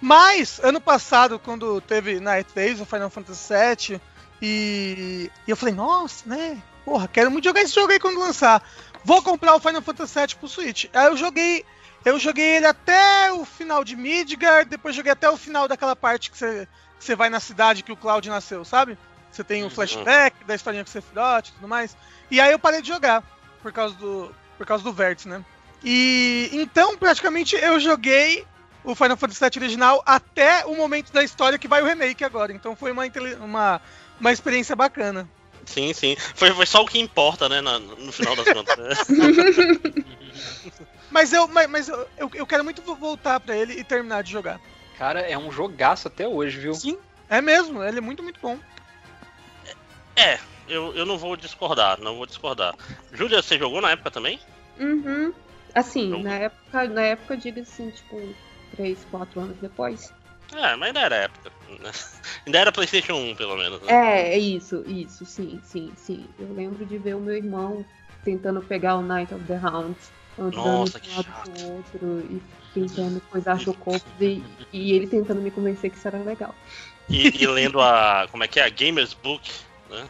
Mas 0.00 0.58
ano 0.64 0.80
passado, 0.80 1.38
quando 1.38 1.80
teve 1.80 2.18
na 2.18 2.38
E3 2.38 2.80
o 2.80 2.84
Final 2.84 3.08
Fantasy 3.08 3.54
VII 3.54 4.00
e, 4.42 5.30
e 5.46 5.50
eu 5.52 5.56
falei, 5.56 5.76
nossa, 5.76 6.28
né? 6.28 6.60
Porra, 6.84 7.06
quero 7.06 7.30
muito 7.30 7.44
jogar 7.44 7.60
esse 7.60 7.76
jogo 7.76 7.92
aí 7.92 8.00
quando 8.00 8.18
lançar. 8.18 8.60
Vou 9.04 9.22
comprar 9.22 9.54
o 9.54 9.60
Final 9.60 9.80
Fantasy 9.80 10.18
VII 10.18 10.34
pro 10.34 10.48
Switch. 10.48 10.86
Aí 10.92 11.06
eu 11.06 11.16
joguei, 11.16 11.64
eu 12.04 12.18
joguei 12.18 12.56
ele 12.56 12.66
até 12.66 13.30
o 13.30 13.44
final 13.44 13.84
de 13.84 13.94
Midgard, 13.94 14.68
depois 14.68 14.96
joguei 14.96 15.12
até 15.12 15.30
o 15.30 15.36
final 15.36 15.68
daquela 15.68 15.94
parte 15.94 16.32
que 16.32 16.36
você, 16.36 16.66
que 16.98 17.04
você 17.04 17.14
vai 17.14 17.30
na 17.30 17.38
cidade 17.38 17.84
que 17.84 17.92
o 17.92 17.96
Cloud 17.96 18.28
nasceu, 18.28 18.64
sabe? 18.64 18.98
Você 19.30 19.44
tem 19.44 19.62
o 19.62 19.64
Uhum. 19.66 19.70
flashback 19.70 20.44
da 20.44 20.54
historinha 20.54 20.84
com 20.84 20.88
o 20.88 20.92
Sephiroth 20.92 21.48
e 21.48 21.52
tudo 21.52 21.68
mais. 21.68 21.96
E 22.30 22.40
aí 22.40 22.52
eu 22.52 22.58
parei 22.58 22.82
de 22.82 22.88
jogar 22.88 23.22
por 23.62 23.72
causa 23.72 23.94
do 23.96 24.34
por 24.58 24.66
causa 24.66 24.84
do 24.84 24.92
Vértice, 24.92 25.26
né? 25.28 25.42
E 25.82 26.50
então, 26.52 26.96
praticamente, 26.98 27.56
eu 27.56 27.80
joguei 27.80 28.44
o 28.84 28.94
Final 28.94 29.16
Fantasy 29.16 29.40
VII 29.40 29.50
original 29.64 30.02
até 30.04 30.66
o 30.66 30.76
momento 30.76 31.10
da 31.12 31.22
história 31.24 31.58
que 31.58 31.66
vai 31.68 31.80
o 31.82 31.86
remake 31.86 32.22
agora. 32.24 32.52
Então 32.52 32.76
foi 32.76 32.92
uma, 32.92 33.04
uma, 33.40 33.80
uma 34.20 34.32
experiência 34.32 34.76
bacana. 34.76 35.26
Sim, 35.64 35.92
sim. 35.94 36.14
Foi, 36.34 36.52
foi 36.52 36.66
só 36.66 36.82
o 36.82 36.86
que 36.86 36.98
importa, 36.98 37.48
né, 37.48 37.60
na- 37.62 37.78
no 37.78 38.12
final 38.12 38.36
das 38.36 38.50
contas. 38.52 38.76
né? 38.76 38.94
Mas 41.10 41.32
eu, 41.32 41.48
mas, 41.48 41.68
mas 41.68 41.88
eu, 41.88 42.06
eu, 42.18 42.30
eu 42.34 42.46
quero 42.46 42.62
muito 42.64 42.82
vo- 42.82 42.94
voltar 42.96 43.40
pra 43.40 43.56
ele 43.56 43.72
e 43.74 43.84
terminar 43.84 44.22
de 44.22 44.30
jogar. 44.30 44.60
Cara, 44.96 45.20
é 45.20 45.36
um 45.36 45.50
jogaço 45.50 46.06
até 46.08 46.28
hoje, 46.28 46.58
viu? 46.58 46.74
Sim, 46.74 46.96
é 47.28 47.40
mesmo. 47.40 47.82
Ele 47.82 47.98
é 47.98 48.00
muito, 48.00 48.22
muito 48.22 48.38
bom. 48.40 48.58
É, 50.20 50.38
eu, 50.68 50.94
eu 50.94 51.06
não 51.06 51.16
vou 51.16 51.36
discordar, 51.36 52.00
não 52.00 52.16
vou 52.16 52.26
discordar. 52.26 52.74
Júlia, 53.12 53.42
você 53.42 53.58
jogou 53.58 53.80
na 53.80 53.90
época 53.90 54.10
também? 54.10 54.38
Uhum. 54.78 55.32
Assim, 55.74 56.22
na 56.22 56.34
época, 56.34 56.88
na 56.88 57.02
época 57.02 57.34
eu 57.34 57.38
digo 57.38 57.60
assim, 57.60 57.90
tipo, 57.90 58.20
3, 58.76 59.06
4 59.10 59.40
anos 59.40 59.56
depois. 59.58 60.12
É, 60.52 60.74
mas 60.76 60.88
ainda 60.88 61.00
era 61.00 61.16
época. 61.16 61.50
né? 61.80 61.90
Ainda 62.46 62.58
era 62.58 62.72
PlayStation 62.72 63.14
1, 63.14 63.36
pelo 63.36 63.56
menos. 63.56 63.80
Né? 63.82 63.92
É, 63.92 64.34
é 64.34 64.38
isso, 64.38 64.82
isso, 64.86 65.24
sim, 65.24 65.60
sim, 65.62 65.92
sim. 65.94 66.26
Eu 66.38 66.52
lembro 66.54 66.84
de 66.84 66.98
ver 66.98 67.14
o 67.14 67.20
meu 67.20 67.36
irmão 67.36 67.84
tentando 68.24 68.60
pegar 68.60 68.96
o 68.96 69.02
Night 69.02 69.32
of 69.32 69.44
the 69.44 69.56
Round, 69.56 69.96
andando 70.38 70.56
Nossa, 70.56 70.98
de 70.98 71.06
que 71.06 71.12
um 71.12 71.16
lado 71.16 71.26
chato. 71.26 71.50
pro 71.50 71.70
outro 71.70 72.20
e 72.30 72.42
tentando 72.74 73.20
coisar 73.30 73.58
chocopos 73.60 74.02
e, 74.20 74.42
e 74.72 74.92
ele 74.92 75.06
tentando 75.06 75.40
me 75.40 75.50
convencer 75.50 75.90
que 75.90 75.96
isso 75.98 76.08
era 76.08 76.18
legal. 76.18 76.54
E, 77.08 77.42
e 77.42 77.46
lendo 77.46 77.80
a. 77.80 78.26
Como 78.30 78.42
é 78.42 78.48
que 78.48 78.58
é? 78.58 78.64
A 78.64 78.68
Gamers 78.68 79.14
Book. 79.14 79.48
Né? 79.90 80.08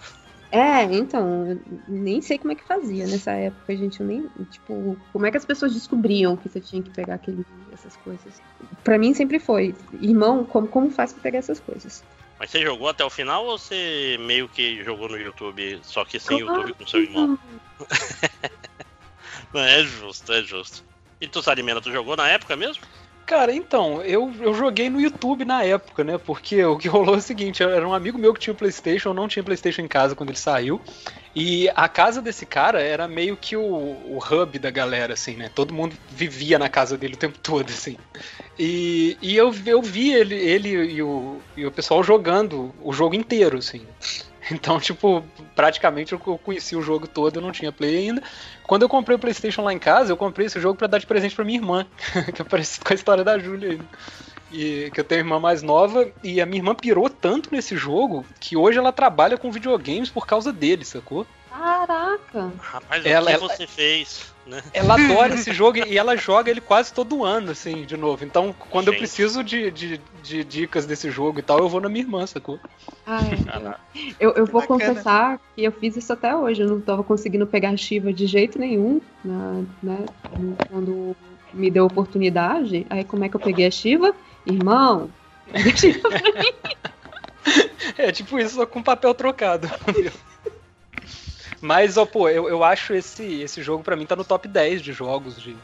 É, 0.52 0.82
então, 0.82 1.60
nem 1.86 2.20
sei 2.20 2.36
como 2.36 2.52
é 2.52 2.56
que 2.56 2.64
fazia 2.64 3.06
nessa 3.06 3.30
época, 3.32 3.76
gente. 3.76 4.00
Eu 4.00 4.06
nem. 4.06 4.28
Tipo, 4.50 4.98
como 5.12 5.26
é 5.26 5.30
que 5.30 5.36
as 5.36 5.44
pessoas 5.44 5.72
descobriam 5.72 6.36
que 6.36 6.48
você 6.48 6.60
tinha 6.60 6.82
que 6.82 6.90
pegar 6.90 7.14
aquele, 7.14 7.44
essas 7.72 7.96
coisas? 7.96 8.42
Pra 8.82 8.98
mim 8.98 9.14
sempre 9.14 9.38
foi, 9.38 9.74
irmão, 10.00 10.44
como, 10.44 10.66
como 10.66 10.90
faz 10.90 11.12
pra 11.12 11.22
pegar 11.22 11.38
essas 11.38 11.60
coisas? 11.60 12.02
Mas 12.38 12.50
você 12.50 12.62
jogou 12.62 12.88
até 12.88 13.04
o 13.04 13.10
final 13.10 13.44
ou 13.44 13.58
você 13.58 14.16
meio 14.20 14.48
que 14.48 14.82
jogou 14.82 15.08
no 15.08 15.16
YouTube, 15.16 15.78
só 15.82 16.04
que 16.04 16.18
sem 16.18 16.40
Claro 16.40 16.62
YouTube 16.62 16.74
com 16.78 16.86
seu 16.86 17.02
irmão? 17.02 17.38
Não, 19.52 19.60
é 19.60 19.84
justo, 19.84 20.32
é 20.32 20.42
justo. 20.42 20.82
E 21.20 21.28
tu, 21.28 21.42
Sarimena, 21.42 21.80
tu 21.80 21.92
jogou 21.92 22.16
na 22.16 22.28
época 22.28 22.56
mesmo? 22.56 22.82
Cara, 23.26 23.52
então, 23.52 24.02
eu, 24.02 24.32
eu 24.40 24.52
joguei 24.54 24.90
no 24.90 25.00
YouTube 25.00 25.44
na 25.44 25.62
época, 25.62 26.02
né? 26.02 26.18
Porque 26.18 26.64
o 26.64 26.76
que 26.76 26.88
rolou 26.88 27.14
é 27.14 27.18
o 27.18 27.22
seguinte, 27.22 27.62
era 27.62 27.86
um 27.86 27.94
amigo 27.94 28.18
meu 28.18 28.34
que 28.34 28.40
tinha 28.40 28.52
o 28.52 28.56
Playstation, 28.56 29.10
eu 29.10 29.14
não 29.14 29.28
tinha 29.28 29.42
Playstation 29.42 29.82
em 29.82 29.88
casa 29.88 30.16
quando 30.16 30.30
ele 30.30 30.38
saiu. 30.38 30.80
E 31.34 31.68
a 31.76 31.88
casa 31.88 32.20
desse 32.20 32.44
cara 32.44 32.82
era 32.82 33.06
meio 33.06 33.36
que 33.36 33.56
o, 33.56 33.62
o 33.62 34.18
hub 34.18 34.58
da 34.58 34.70
galera, 34.70 35.14
assim, 35.14 35.36
né? 35.36 35.48
Todo 35.54 35.72
mundo 35.72 35.96
vivia 36.10 36.58
na 36.58 36.68
casa 36.68 36.98
dele 36.98 37.14
o 37.14 37.18
tempo 37.18 37.38
todo, 37.42 37.68
assim. 37.70 37.96
E, 38.58 39.16
e 39.22 39.36
eu, 39.36 39.54
eu 39.64 39.80
vi 39.80 40.12
ele, 40.12 40.34
ele 40.34 40.70
e, 40.70 41.02
o, 41.02 41.40
e 41.56 41.64
o 41.64 41.70
pessoal 41.70 42.02
jogando 42.02 42.74
o 42.82 42.92
jogo 42.92 43.14
inteiro, 43.14 43.58
assim. 43.58 43.86
Então, 44.50 44.80
tipo, 44.80 45.24
praticamente 45.54 46.12
eu 46.12 46.18
conheci 46.18 46.74
o 46.76 46.82
jogo 46.82 47.06
todo, 47.06 47.36
eu 47.36 47.42
não 47.42 47.52
tinha 47.52 47.70
play 47.72 47.96
ainda. 48.08 48.22
Quando 48.64 48.82
eu 48.82 48.88
comprei 48.88 49.16
o 49.16 49.18
PlayStation 49.18 49.62
lá 49.62 49.72
em 49.72 49.78
casa, 49.78 50.12
eu 50.12 50.16
comprei 50.16 50.46
esse 50.46 50.60
jogo 50.60 50.76
pra 50.76 50.86
dar 50.86 50.98
de 50.98 51.06
presente 51.06 51.34
pra 51.34 51.44
minha 51.44 51.58
irmã, 51.58 51.86
que 52.34 52.42
é 52.42 52.44
parecido 52.44 52.84
com 52.84 52.92
a 52.92 52.96
história 52.96 53.24
da 53.24 53.38
Júlia 53.38 53.70
aí. 53.70 53.80
E 54.52 54.90
que 54.92 54.98
eu 54.98 55.04
tenho 55.04 55.20
uma 55.22 55.26
irmã 55.36 55.40
mais 55.40 55.62
nova, 55.62 56.08
e 56.24 56.40
a 56.40 56.46
minha 56.46 56.58
irmã 56.58 56.74
pirou 56.74 57.08
tanto 57.08 57.50
nesse 57.52 57.76
jogo 57.76 58.26
que 58.40 58.56
hoje 58.56 58.78
ela 58.78 58.90
trabalha 58.92 59.38
com 59.38 59.50
videogames 59.52 60.10
por 60.10 60.26
causa 60.26 60.52
dele, 60.52 60.84
sacou? 60.84 61.24
Caraca! 61.48 62.52
Rapaz, 62.60 63.06
Ela- 63.06 63.22
o 63.22 63.26
que 63.36 63.44
ela- 63.44 63.48
você 63.56 63.66
fez, 63.66 64.32
né? 64.50 64.62
Ela 64.72 64.94
adora 64.94 65.34
esse 65.34 65.52
jogo 65.52 65.78
e 65.78 65.96
ela 65.96 66.16
joga 66.16 66.50
ele 66.50 66.60
quase 66.60 66.92
todo 66.92 67.24
ano, 67.24 67.50
assim, 67.52 67.84
de 67.84 67.96
novo. 67.96 68.24
Então, 68.24 68.54
quando 68.70 68.88
eu 68.88 68.92
Gente. 68.92 69.00
preciso 69.00 69.42
de, 69.42 69.70
de, 69.70 70.00
de 70.22 70.44
dicas 70.44 70.84
desse 70.86 71.10
jogo 71.10 71.38
e 71.38 71.42
tal, 71.42 71.60
eu 71.60 71.68
vou 71.68 71.80
na 71.80 71.88
minha 71.88 72.04
irmã, 72.04 72.26
sacou? 72.26 72.58
Ai, 73.06 73.36
Caraca. 73.44 73.80
eu, 74.20 74.30
eu 74.32 74.46
vou 74.46 74.60
Bacana. 74.60 74.78
confessar 74.80 75.40
que 75.56 75.64
eu 75.64 75.72
fiz 75.72 75.96
isso 75.96 76.12
até 76.12 76.36
hoje. 76.36 76.62
Eu 76.62 76.68
não 76.68 76.80
tava 76.80 77.02
conseguindo 77.02 77.46
pegar 77.46 77.76
Shiva 77.76 78.12
de 78.12 78.26
jeito 78.26 78.58
nenhum, 78.58 79.00
na- 79.24 79.62
né? 79.82 80.08
Quando 80.68 81.16
me 81.52 81.70
deu 81.70 81.84
a 81.84 81.86
oportunidade. 81.86 82.86
Aí 82.90 83.04
como 83.04 83.24
é 83.24 83.28
que 83.28 83.36
eu 83.36 83.40
peguei 83.40 83.66
a 83.66 83.70
Shiva? 83.70 84.14
Irmão, 84.46 85.10
pega 85.50 85.70
a 85.70 85.76
Shiva 85.76 86.08
pra 86.08 86.18
mim. 86.40 86.52
É 87.96 88.12
tipo 88.12 88.38
isso, 88.38 88.56
só 88.56 88.66
com 88.66 88.82
papel 88.82 89.14
trocado. 89.14 89.68
Mas, 91.60 91.96
ó, 91.96 92.06
pô, 92.06 92.28
eu, 92.28 92.48
eu 92.48 92.64
acho 92.64 92.94
esse, 92.94 93.42
esse 93.42 93.62
jogo 93.62 93.84
pra 93.84 93.96
mim 93.96 94.06
tá 94.06 94.16
no 94.16 94.24
top 94.24 94.48
10 94.48 94.80
de 94.80 94.92
jogos 94.92 95.40
de, 95.40 95.56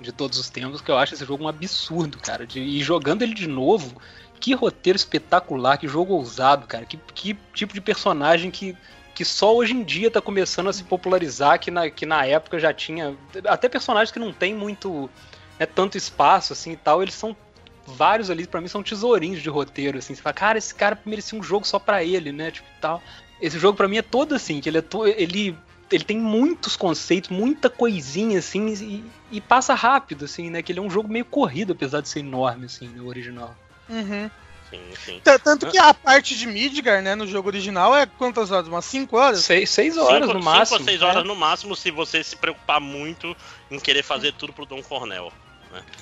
de 0.00 0.12
todos 0.12 0.38
os 0.38 0.50
tempos, 0.50 0.80
que 0.80 0.90
eu 0.90 0.98
acho 0.98 1.14
esse 1.14 1.24
jogo 1.24 1.44
um 1.44 1.48
absurdo, 1.48 2.18
cara. 2.18 2.46
De, 2.46 2.60
e 2.60 2.82
jogando 2.82 3.22
ele 3.22 3.34
de 3.34 3.48
novo, 3.48 4.00
que 4.38 4.54
roteiro 4.54 4.96
espetacular, 4.96 5.78
que 5.78 5.88
jogo 5.88 6.14
ousado, 6.14 6.66
cara. 6.66 6.84
Que, 6.84 6.98
que 7.14 7.36
tipo 7.54 7.72
de 7.72 7.80
personagem 7.80 8.50
que, 8.50 8.76
que 9.14 9.24
só 9.24 9.54
hoje 9.54 9.72
em 9.72 9.82
dia 9.82 10.10
tá 10.10 10.20
começando 10.20 10.68
a 10.68 10.72
se 10.72 10.84
popularizar, 10.84 11.58
que 11.58 11.70
na, 11.70 11.88
que 11.88 12.04
na 12.04 12.26
época 12.26 12.58
já 12.58 12.72
tinha. 12.72 13.16
Até 13.46 13.68
personagens 13.68 14.10
que 14.10 14.18
não 14.18 14.32
tem 14.32 14.54
muito. 14.54 15.08
Né, 15.58 15.66
tanto 15.66 15.96
espaço 15.96 16.52
assim 16.52 16.72
e 16.72 16.76
tal, 16.76 17.02
eles 17.02 17.14
são 17.14 17.36
vários 17.84 18.30
ali, 18.30 18.46
pra 18.46 18.60
mim, 18.60 18.68
são 18.68 18.82
tesourinhos 18.82 19.42
de 19.42 19.48
roteiro, 19.48 19.98
assim. 19.98 20.14
Você 20.14 20.22
fala, 20.22 20.34
cara, 20.34 20.58
esse 20.58 20.74
cara 20.74 20.98
merecia 21.04 21.38
um 21.38 21.42
jogo 21.42 21.66
só 21.66 21.78
pra 21.78 22.04
ele, 22.04 22.32
né? 22.32 22.50
Tipo, 22.50 22.68
tal. 22.80 23.02
Esse 23.40 23.58
jogo 23.58 23.76
pra 23.76 23.88
mim 23.88 23.98
é 23.98 24.02
todo 24.02 24.34
assim, 24.34 24.60
que 24.60 24.68
ele 24.68 24.78
é 24.78 24.82
to... 24.82 25.06
ele 25.06 25.56
ele 25.90 26.04
tem 26.04 26.18
muitos 26.18 26.76
conceitos, 26.76 27.30
muita 27.30 27.70
coisinha 27.70 28.40
assim 28.40 28.68
e, 28.74 29.04
e 29.32 29.40
passa 29.40 29.74
rápido 29.74 30.26
assim, 30.26 30.50
né? 30.50 30.62
Que 30.62 30.70
ele 30.72 30.80
é 30.80 30.82
um 30.82 30.90
jogo 30.90 31.08
meio 31.08 31.24
corrido, 31.24 31.72
apesar 31.72 32.02
de 32.02 32.08
ser 32.10 32.20
enorme 32.20 32.66
assim, 32.66 32.88
no 32.88 33.08
original. 33.08 33.56
Uhum. 33.88 34.30
Sim, 34.70 34.80
sim. 35.02 35.20
Tanto 35.42 35.66
que 35.70 35.78
a 35.78 35.94
parte 35.94 36.36
de 36.36 36.46
Midgar, 36.46 37.00
né, 37.00 37.14
no 37.14 37.26
jogo 37.26 37.48
original 37.48 37.96
é 37.96 38.04
quantas 38.04 38.50
horas? 38.50 38.68
Umas 38.68 38.84
5 38.84 39.16
horas? 39.16 39.40
Seis, 39.40 39.70
seis 39.70 39.96
horas 39.96 40.26
cinco, 40.26 40.34
no 40.34 40.44
máximo. 40.44 40.66
Cinco 40.66 40.80
ou 40.80 40.84
seis 40.84 41.02
horas 41.02 41.22
né? 41.22 41.28
no 41.28 41.34
máximo 41.34 41.74
se 41.74 41.90
você 41.90 42.22
se 42.22 42.36
preocupar 42.36 42.80
muito 42.80 43.34
em 43.70 43.80
querer 43.80 44.02
fazer 44.02 44.32
tudo 44.34 44.52
pro 44.52 44.66
Dom 44.66 44.82
Cornel. 44.82 45.32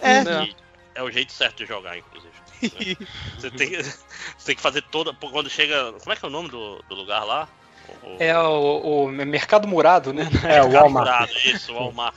É. 0.00 0.22
E 0.22 0.56
é 0.96 1.02
o 1.02 1.10
jeito 1.10 1.32
certo 1.32 1.58
de 1.58 1.66
jogar, 1.66 1.96
inclusive. 1.96 2.32
Você 3.36 3.50
tem, 3.50 3.68
que- 3.70 3.82
você 3.82 4.46
tem 4.46 4.56
que 4.56 4.62
fazer 4.62 4.82
toda. 4.82 5.12
Quando 5.14 5.48
chega. 5.50 5.92
Como 5.92 6.12
é 6.12 6.16
que 6.16 6.24
é 6.24 6.28
o 6.28 6.30
nome 6.32 6.48
do, 6.48 6.82
do 6.88 6.94
lugar 6.94 7.24
lá? 7.24 7.48
O- 8.02 8.16
É 8.18 8.36
o, 8.38 9.04
o 9.04 9.08
mercado 9.08 9.68
murado, 9.68 10.12
né? 10.12 10.28
É, 10.48 10.62
o 10.62 10.70
Walmart. 10.70 11.06
Capturado, 11.06 11.32
Isso, 11.56 11.72
o 11.72 11.76
Walmart. 11.76 12.16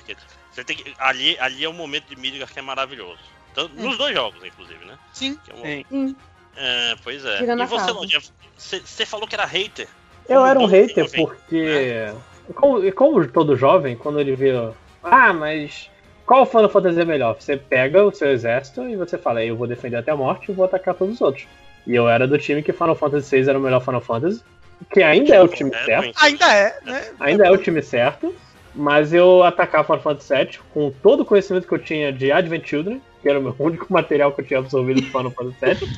Você 0.51 0.63
tem 0.63 0.75
que, 0.75 0.93
ali, 0.97 1.37
ali 1.39 1.63
é 1.63 1.69
um 1.69 1.73
momento 1.73 2.05
de 2.07 2.15
Midgar 2.15 2.51
que 2.51 2.57
é 2.59 2.61
maravilhoso. 2.61 3.19
Tanto- 3.53 3.75
nos 3.75 3.97
dois 3.97 4.13
jogos, 4.15 4.43
inclusive, 4.43 4.83
né? 4.85 4.97
Sim. 5.13 5.37
É 5.47 5.53
um- 5.53 5.83
Sim. 5.89 6.15
É, 6.55 6.95
pois 7.03 7.23
é. 7.23 7.37
Tirando 7.37 7.63
e 7.63 7.65
você, 7.67 7.93
você, 8.57 8.79
você 8.79 9.05
falou 9.05 9.27
que 9.27 9.35
era 9.35 9.45
hater. 9.45 9.87
Eu 10.27 10.45
era 10.45 10.59
um 10.59 10.65
hater 10.65 11.05
jovem, 11.05 11.25
porque. 11.25 12.13
Como, 12.55 12.91
como 12.93 13.27
todo 13.27 13.55
jovem, 13.55 13.95
quando 13.95 14.19
ele 14.19 14.35
vê. 14.35 14.51
Ah, 15.03 15.31
mas. 15.33 15.88
Qual 16.29 16.45
Final 16.45 16.69
Fantasy 16.69 17.01
é 17.01 17.05
melhor? 17.05 17.35
Você 17.39 17.57
pega 17.57 18.05
o 18.05 18.11
seu 18.11 18.29
exército 18.29 18.87
e 18.87 18.95
você 18.95 19.17
fala, 19.17 19.43
eu 19.43 19.55
vou 19.55 19.65
defender 19.65 19.95
até 19.95 20.11
a 20.11 20.15
morte 20.15 20.51
e 20.51 20.53
vou 20.53 20.63
atacar 20.63 20.93
todos 20.93 21.15
os 21.15 21.21
outros. 21.21 21.47
E 21.87 21.95
eu 21.95 22.07
era 22.07 22.27
do 22.27 22.37
time 22.37 22.61
que 22.61 22.71
Final 22.71 22.93
Fantasy 22.93 23.41
VI 23.41 23.49
era 23.49 23.57
o 23.57 23.61
melhor 23.63 23.83
Final 23.83 23.99
Fantasy, 23.99 24.43
que 24.93 25.01
ainda 25.01 25.33
é 25.33 25.41
o 25.41 25.47
time 25.47 25.71
É, 25.73 25.85
certo. 25.85 26.13
Ainda 26.21 26.53
é, 26.53 26.77
né? 26.85 27.11
Ainda 27.19 27.47
é 27.47 27.51
o 27.51 27.57
time 27.57 27.81
certo, 27.81 28.35
mas 28.75 29.11
eu 29.11 29.41
atacava 29.41 29.85
Final 29.85 30.01
Fantasy 30.01 30.35
VII 30.35 30.59
com 30.71 30.91
todo 31.01 31.21
o 31.21 31.25
conhecimento 31.25 31.67
que 31.67 31.73
eu 31.73 31.79
tinha 31.79 32.13
de 32.13 32.31
Advent 32.31 32.63
Children, 32.63 33.01
que 33.23 33.27
era 33.27 33.39
o 33.39 33.41
meu 33.41 33.55
único 33.57 33.91
material 33.91 34.31
que 34.31 34.41
eu 34.41 34.45
tinha 34.45 34.59
absorvido 34.59 35.01
de 35.01 35.07
Final 35.07 35.31
Fantasy 35.31 35.57
VII. 35.65 35.89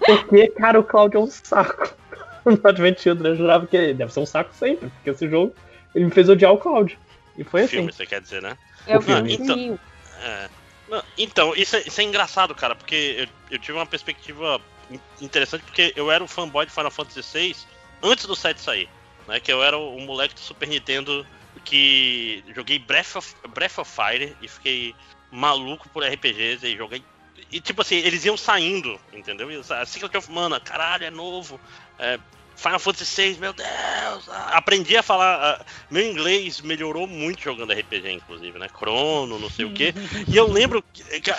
porque, 0.06 0.48
cara, 0.48 0.80
o 0.80 0.82
Cloud 0.82 1.14
é 1.14 1.20
um 1.20 1.26
saco. 1.26 1.94
No 2.42 2.58
Advent 2.64 2.98
Children 2.98 3.32
eu 3.32 3.36
jurava 3.36 3.66
que 3.66 3.92
deve 3.92 4.10
ser 4.10 4.20
um 4.20 4.24
saco 4.24 4.54
sempre, 4.54 4.88
porque 4.88 5.10
esse 5.10 5.28
jogo 5.28 5.54
ele 5.94 6.06
me 6.06 6.10
fez 6.10 6.26
odiar 6.26 6.54
o 6.54 6.56
Cloud. 6.56 6.98
E 7.36 7.44
foi 7.44 7.62
assim. 7.62 7.76
Filme, 7.76 7.92
você 7.92 8.06
quer 8.06 8.22
dizer, 8.22 8.40
né? 8.40 8.56
É 8.86 8.98
o 8.98 9.02
filme. 9.02 9.36
filminho. 9.36 9.80
É. 10.20 10.48
Não, 10.88 11.02
então, 11.16 11.54
isso 11.54 11.76
é, 11.76 11.82
isso 11.86 12.00
é 12.00 12.04
engraçado, 12.04 12.54
cara, 12.54 12.74
porque 12.74 13.14
eu, 13.18 13.26
eu 13.52 13.58
tive 13.58 13.78
uma 13.78 13.86
perspectiva 13.86 14.60
in- 14.90 15.00
interessante, 15.20 15.62
porque 15.62 15.92
eu 15.94 16.10
era 16.10 16.22
um 16.22 16.28
fanboy 16.28 16.66
de 16.66 16.72
Final 16.72 16.90
Fantasy 16.90 17.22
VI 17.22 17.56
antes 18.02 18.26
do 18.26 18.34
7 18.34 18.60
sair. 18.60 18.88
Né, 19.28 19.38
que 19.38 19.52
eu 19.52 19.62
era 19.62 19.76
o, 19.78 19.96
o 19.96 20.00
moleque 20.00 20.34
do 20.34 20.40
Super 20.40 20.68
Nintendo 20.68 21.24
que 21.64 22.42
joguei 22.54 22.78
Breath 22.78 23.16
of, 23.16 23.34
Breath 23.50 23.78
of 23.78 23.90
Fire 23.90 24.36
e 24.40 24.48
fiquei 24.48 24.94
maluco 25.30 25.88
por 25.90 26.02
RPGs 26.02 26.66
e 26.66 26.76
joguei. 26.76 27.04
E 27.52 27.60
tipo 27.60 27.82
assim, 27.82 27.96
eles 27.96 28.24
iam 28.24 28.36
saindo, 28.36 29.00
entendeu? 29.12 29.50
E, 29.50 29.60
a 29.72 29.86
Secret 29.86 30.16
of 30.16 30.30
Mana, 30.30 30.58
caralho, 30.58 31.04
é 31.04 31.10
novo. 31.10 31.60
É, 31.98 32.18
Final 32.60 32.78
Fantasy 32.78 33.32
VI, 33.32 33.38
meu 33.40 33.52
Deus! 33.54 34.28
ah, 34.28 34.50
Aprendi 34.58 34.96
a 34.96 35.02
falar. 35.02 35.34
ah, 35.60 35.64
meu 35.90 36.04
inglês 36.06 36.60
melhorou 36.60 37.06
muito 37.06 37.42
jogando 37.42 37.72
RPG, 37.72 38.10
inclusive, 38.12 38.58
né? 38.58 38.68
Crono, 38.68 39.38
não 39.38 39.48
sei 39.48 39.64
o 39.64 39.72
quê. 39.72 39.94
E 40.28 40.36
eu 40.36 40.46
lembro. 40.46 40.84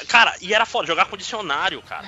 Cara, 0.07 0.35
e 0.41 0.53
era 0.53 0.65
foda, 0.65 0.87
jogar 0.87 1.05
com 1.05 1.15
dicionário, 1.15 1.81
cara. 1.83 2.07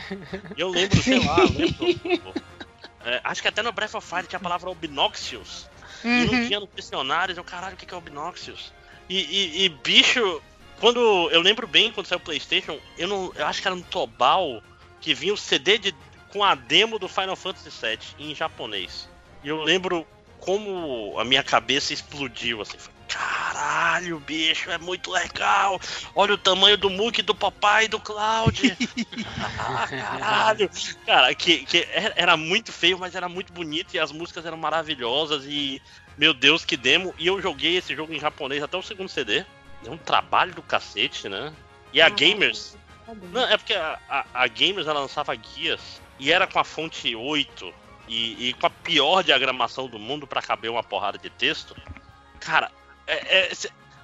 E 0.58 0.60
eu 0.62 0.70
lembro, 0.70 1.02
sei 1.04 1.20
lá, 1.20 1.42
eu 1.42 1.54
lembro. 1.54 1.94
é, 3.06 3.22
acho 3.24 3.42
que 3.42 3.48
até 3.48 3.62
no 3.62 3.72
Breath 3.72 3.94
of 3.96 4.08
Fire 4.08 4.26
tinha 4.28 4.38
a 4.40 4.42
palavra 4.44 4.70
Obnoxious. 4.70 5.70
E 6.04 6.26
não 6.26 6.34
Uhum. 6.34 6.48
tinha 6.48 6.60
no 6.60 6.68
dicionário, 6.76 7.36
eu, 7.38 7.44
caralho, 7.44 7.76
o 7.76 7.78
que 7.78 7.86
que 7.86 7.94
é 7.94 7.98
Obnoxious? 7.98 8.74
E, 9.08 9.20
e- 9.20 9.66
e, 9.66 9.70
bicho, 9.70 10.42
quando. 10.80 11.30
Eu 11.32 11.40
lembro 11.42 11.68
bem 11.68 11.92
quando 11.92 12.08
saiu 12.08 12.18
o 12.18 12.22
Playstation, 12.22 12.80
eu 12.98 13.08
não. 13.08 13.32
Eu 13.36 13.46
acho 13.46 13.62
que 13.62 13.68
era 13.68 13.76
no 13.76 13.84
Tobal 13.84 14.62
que 15.00 15.14
vinha 15.14 15.34
o 15.34 15.38
CD 15.38 15.78
de, 15.78 15.96
com 16.34 16.44
a 16.44 16.56
demo 16.56 16.98
do 16.98 17.08
Final 17.08 17.36
Fantasy 17.36 17.70
VII 17.70 18.00
em 18.18 18.34
japonês. 18.34 19.08
E 19.44 19.50
eu 19.50 19.62
lembro 19.62 20.06
como 20.40 21.16
a 21.20 21.24
minha 21.24 21.44
cabeça 21.44 21.94
explodiu, 21.94 22.60
assim. 22.60 22.78
foi, 22.80 22.92
Caralho, 23.08 24.20
bicho, 24.20 24.72
é 24.72 24.80
muito 24.80 25.12
legal. 25.12 25.80
Olha 26.16 26.34
o 26.34 26.38
tamanho 26.38 26.76
do 26.76 26.90
Mook 26.90 27.22
do 27.22 27.36
papai 27.36 27.86
e 27.86 27.88
do 27.88 28.00
Cloud. 28.00 28.76
Ah, 29.66 29.88
caralho. 29.88 30.70
Cara, 31.06 31.34
que, 31.36 31.66
que 31.66 31.88
era 32.16 32.36
muito 32.36 32.72
feio, 32.72 32.98
mas 32.98 33.16
era 33.16 33.30
muito 33.30 33.54
bonito 33.54 33.94
e 33.94 34.00
as 34.00 34.12
músicas 34.12 34.46
eram 34.46 34.58
maravilhosas 34.58 35.46
e 35.46 35.82
meu 36.18 36.34
Deus, 36.34 36.66
que 36.66 36.76
demo. 36.76 37.14
E 37.18 37.28
eu 37.28 37.42
joguei 37.42 37.78
esse 37.78 37.96
jogo 37.96 38.14
em 38.14 38.20
japonês 38.20 38.62
até 38.62 38.76
o 38.76 38.82
segundo 38.82 39.10
CD. 39.10 39.46
É 39.86 39.90
um 39.90 39.98
trabalho 39.98 40.54
do 40.54 40.62
cacete, 40.62 41.30
né? 41.30 41.54
E 41.94 42.02
a 42.02 42.10
Gamers, 42.10 42.76
não, 43.32 43.46
é 43.46 43.58
porque 43.58 43.74
a, 43.74 44.00
a, 44.10 44.26
a 44.34 44.48
Gamers 44.48 44.88
ela 44.88 45.00
lançava 45.00 45.34
guias 45.36 46.02
e 46.20 46.32
era 46.32 46.48
com 46.48 46.60
a 46.60 46.64
fonte 46.64 47.16
8 47.16 47.74
e, 48.08 48.50
e 48.50 48.54
com 48.54 48.68
a 48.68 48.70
pior 48.70 49.24
diagramação 49.24 49.88
do 49.88 50.00
mundo 50.00 50.28
pra 50.28 50.42
caber 50.42 50.70
uma 50.70 50.84
porrada 50.84 51.18
de 51.18 51.30
texto. 51.30 51.76
Cara, 52.40 52.72
é, 53.08 53.48
é, 53.48 53.52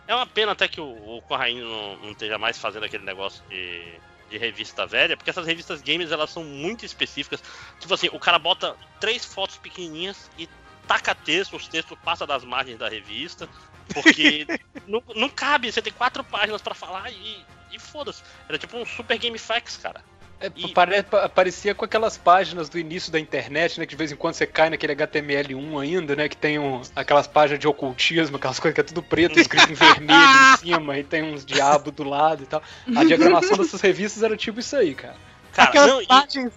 é 0.07 0.15
uma 0.15 0.25
pena 0.25 0.53
até 0.53 0.67
que 0.67 0.81
o, 0.81 1.17
o 1.17 1.21
Corraine 1.23 1.61
não, 1.61 1.97
não 1.97 2.11
esteja 2.11 2.37
mais 2.37 2.57
fazendo 2.57 2.85
aquele 2.85 3.03
negócio 3.03 3.43
de, 3.49 3.93
de 4.29 4.37
revista 4.37 4.85
velha, 4.85 5.15
porque 5.15 5.29
essas 5.29 5.45
revistas 5.45 5.81
gamers 5.81 6.11
elas 6.11 6.29
são 6.29 6.43
muito 6.43 6.85
específicas. 6.85 7.43
Tipo 7.79 7.93
assim, 7.93 8.09
o 8.11 8.19
cara 8.19 8.39
bota 8.39 8.75
três 8.99 9.25
fotos 9.25 9.57
pequenininhas 9.57 10.29
e 10.37 10.47
taca 10.87 11.13
texto, 11.13 11.55
os 11.55 11.67
textos 11.67 11.97
passam 12.03 12.25
das 12.25 12.43
margens 12.43 12.79
da 12.79 12.89
revista, 12.89 13.47
porque 13.93 14.47
não, 14.87 15.03
não 15.15 15.29
cabe, 15.29 15.71
você 15.71 15.81
tem 15.81 15.93
quatro 15.93 16.23
páginas 16.23 16.61
pra 16.61 16.73
falar 16.73 17.11
e, 17.11 17.45
e 17.71 17.79
foda-se. 17.79 18.23
Era 18.47 18.57
tipo 18.57 18.77
um 18.77 18.85
super 18.85 19.17
game 19.17 19.37
facts, 19.37 19.77
cara. 19.77 20.03
É, 20.41 20.50
E- 20.55 20.74
pare- 20.74 21.03
pa- 21.03 21.27
parecia 21.27 21.75
com 21.75 21.84
aquelas 21.84 22.17
páginas 22.17 22.69
do 22.69 22.79
início 22.79 23.12
da 23.12 23.19
internet, 23.19 23.77
né? 23.77 23.86
Que 23.86 23.89
de 23.91 23.96
vez 23.98 24.10
em 24.12 24.15
quando 24.15 24.36
você 24.36 24.47
cai 24.47 24.69
naquele 24.69 24.93
HTML1 24.93 25.78
ainda, 25.82 26.15
né? 26.15 26.30
Que 26.30 26.38
tem 26.38 26.58
um- 26.58 26.82
aquelas 26.95 27.28
páginas 27.28 27.60
de 27.60 27.67
ocultismo, 27.67 28.38
aquelas 28.38 28.58
coisas 28.60 28.73
que 28.73 28.80
é 28.80 28.84
tudo 28.84 29.04
preto, 29.04 29.38
escrito 29.38 29.69
em 29.71 29.75
vermelho 29.75 30.54
em 30.54 30.58
cima, 30.58 30.97
e 30.97 31.04
tem 31.04 31.23
uns 31.23 31.45
diabos 31.45 31.93
do 31.93 32.04
lado 32.06 32.43
e 32.43 32.45
tal. 32.45 32.63
A 32.95 33.04
diagramação 33.04 33.58
dessas 33.58 33.82
revistas 33.82 34.23
era 34.23 34.38
tipo 34.38 34.60
isso 34.62 34.75
aí, 34.78 34.95
cara. 34.95 35.15
Cara, 35.52 35.69
Aquelas 35.69 35.89
não, 35.89 36.02
e- 36.02 36.06
imagens 36.06 36.54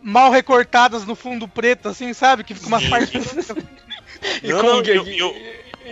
mal 0.00 0.30
recortadas 0.30 1.04
no 1.04 1.16
fundo 1.16 1.48
preto, 1.48 1.88
assim, 1.88 2.12
sabe? 2.14 2.44
Que 2.44 2.54
fica 2.54 2.66
umas 2.68 2.86
partes. 2.88 3.34
E 4.40 4.48
Não, 4.52 4.60
com 4.60 4.66
não, 4.66 4.82
eu- 4.82 5.04
gif, 5.04 5.18
eu- 5.18 5.34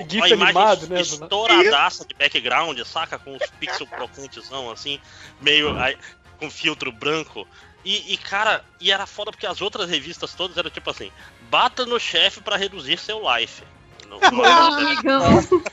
gif 0.08 0.18
uma 0.18 0.28
imagem 0.28 0.44
animado, 0.44 0.80
né? 0.88 0.96
do- 0.96 1.02
estouradaça 1.02 2.04
de 2.06 2.14
background, 2.14 2.78
saca? 2.84 3.18
Com 3.18 3.34
os 3.34 3.42
pixel 3.58 3.86
crocantezão, 3.88 4.70
assim, 4.70 5.00
meio 5.40 5.76
aí, 5.76 5.96
com 6.40 6.50
filtro 6.50 6.90
branco. 6.90 7.46
E, 7.84 8.12
e, 8.12 8.16
cara, 8.16 8.64
e 8.80 8.90
era 8.90 9.06
foda 9.06 9.30
porque 9.30 9.46
as 9.46 9.60
outras 9.60 9.88
revistas 9.88 10.34
todas 10.34 10.56
eram 10.56 10.70
tipo 10.70 10.90
assim: 10.90 11.12
bata 11.42 11.86
no 11.86 12.00
chefe 12.00 12.40
pra 12.40 12.56
reduzir 12.56 12.98
seu 12.98 13.22
life. 13.22 13.62
Não, 14.08 14.18
não 14.32 14.44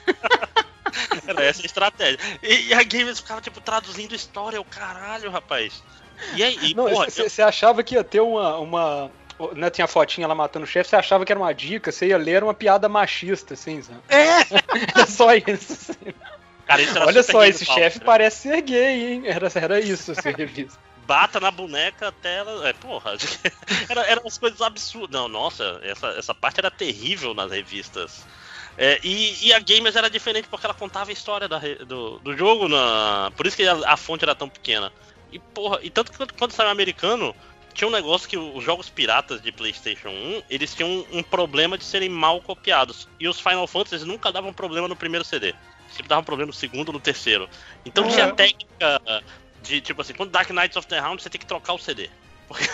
era- 1.27 1.43
essa 1.43 1.61
a 1.61 1.65
estratégia. 1.65 2.19
E, 2.41 2.67
e 2.67 2.73
a 2.73 2.83
Games 2.83 3.19
ficava, 3.19 3.41
tipo, 3.41 3.59
traduzindo 3.59 4.15
história, 4.15 4.61
o 4.61 4.65
caralho, 4.65 5.31
rapaz. 5.31 5.83
E 6.33 6.43
aí, 6.43 6.57
e, 6.61 6.73
você 6.73 7.41
achava 7.41 7.83
que 7.83 7.95
ia 7.95 8.03
ter 8.03 8.21
uma. 8.21 8.57
uma 8.57 9.11
né, 9.53 9.69
tinha 9.69 9.85
a 9.85 9.87
fotinha 9.87 10.27
lá 10.27 10.33
matando 10.33 10.65
o 10.65 10.67
chefe, 10.67 10.89
você 10.89 10.95
achava 10.95 11.23
que 11.23 11.31
era 11.31 11.39
uma 11.39 11.53
dica, 11.53 11.91
você 11.91 12.07
ia 12.07 12.17
ler 12.17 12.37
era 12.37 12.45
uma 12.45 12.55
piada 12.55 12.89
machista, 12.89 13.53
assim, 13.53 13.83
sabe? 13.83 13.99
É, 14.09 14.39
Era 14.95 15.05
só 15.05 15.31
isso. 15.35 15.91
assim. 15.91 16.13
Cara, 16.67 16.81
isso 16.81 16.95
era 16.95 17.05
Olha 17.05 17.23
só, 17.23 17.43
esse 17.45 17.65
chefe 17.65 17.99
parece 17.99 18.49
ser 18.49 18.61
gay, 18.61 19.13
hein? 19.13 19.23
Era, 19.25 19.49
era 19.55 19.79
isso, 19.79 20.11
assim, 20.11 20.31
revista. 20.31 20.77
bata 21.07 21.39
na 21.39 21.49
boneca 21.49 22.09
até 22.09 22.35
ela. 22.35 22.67
É, 22.67 22.73
porra. 22.73 23.15
Era, 23.87 24.01
eram 24.01 24.23
umas 24.23 24.37
coisas 24.37 24.61
absurdas. 24.61 25.09
Não, 25.09 25.29
nossa, 25.29 25.79
essa, 25.81 26.07
essa 26.09 26.35
parte 26.35 26.59
era 26.59 26.69
terrível 26.69 27.33
nas 27.33 27.49
revistas. 27.49 28.25
É, 28.77 28.99
e, 29.01 29.47
e 29.47 29.53
a 29.53 29.59
Gamers 29.59 29.95
era 29.95 30.09
diferente 30.09 30.47
porque 30.49 30.65
ela 30.65 30.73
contava 30.73 31.09
a 31.09 31.13
história 31.13 31.47
da 31.47 31.57
do, 31.57 32.19
do 32.19 32.37
jogo, 32.37 32.67
na, 32.67 33.31
por 33.35 33.47
isso 33.47 33.57
que 33.57 33.67
a, 33.67 33.73
a 33.93 33.97
fonte 33.97 34.23
era 34.23 34.35
tão 34.35 34.47
pequena. 34.47 34.91
E 35.31 35.39
porra, 35.39 35.79
e 35.81 35.89
tanto 35.89 36.11
que 36.11 36.17
quando, 36.17 36.33
quando 36.33 36.51
saiu 36.51 36.69
americano, 36.69 37.35
tinha 37.73 37.87
um 37.87 37.91
negócio 37.91 38.29
que 38.29 38.37
os 38.37 38.63
jogos 38.63 38.87
piratas 38.87 39.41
de 39.41 39.51
PlayStation 39.51 40.09
1 40.09 40.43
eles 40.49 40.75
tinham 40.75 40.89
um, 40.89 41.19
um 41.19 41.23
problema 41.23 41.77
de 41.77 41.85
serem 41.85 42.09
mal 42.09 42.39
copiados. 42.41 43.07
E 43.19 43.27
os 43.27 43.39
Final 43.39 43.65
Fantasy 43.65 44.05
nunca 44.05 44.31
davam 44.31 44.53
problema 44.53 44.87
no 44.87 44.95
primeiro 44.95 45.25
CD. 45.25 45.55
Sempre 45.91 46.07
davam 46.07 46.23
problema 46.23 46.47
no 46.47 46.53
segundo 46.53 46.89
ou 46.89 46.93
no 46.93 46.99
terceiro. 46.99 47.49
Então 47.85 48.05
Ah. 48.05 48.07
tinha 48.07 48.33
técnica 48.33 49.01
de 49.61 49.81
tipo 49.81 50.01
assim, 50.01 50.13
quando 50.13 50.31
Dark 50.31 50.49
Knights 50.49 50.77
of 50.77 50.87
the 50.87 50.99
Round 50.99 51.21
você 51.21 51.29
tem 51.29 51.39
que 51.39 51.45
trocar 51.45 51.73
o 51.73 51.79
CD. 51.79 52.09
Porque, 52.47 52.65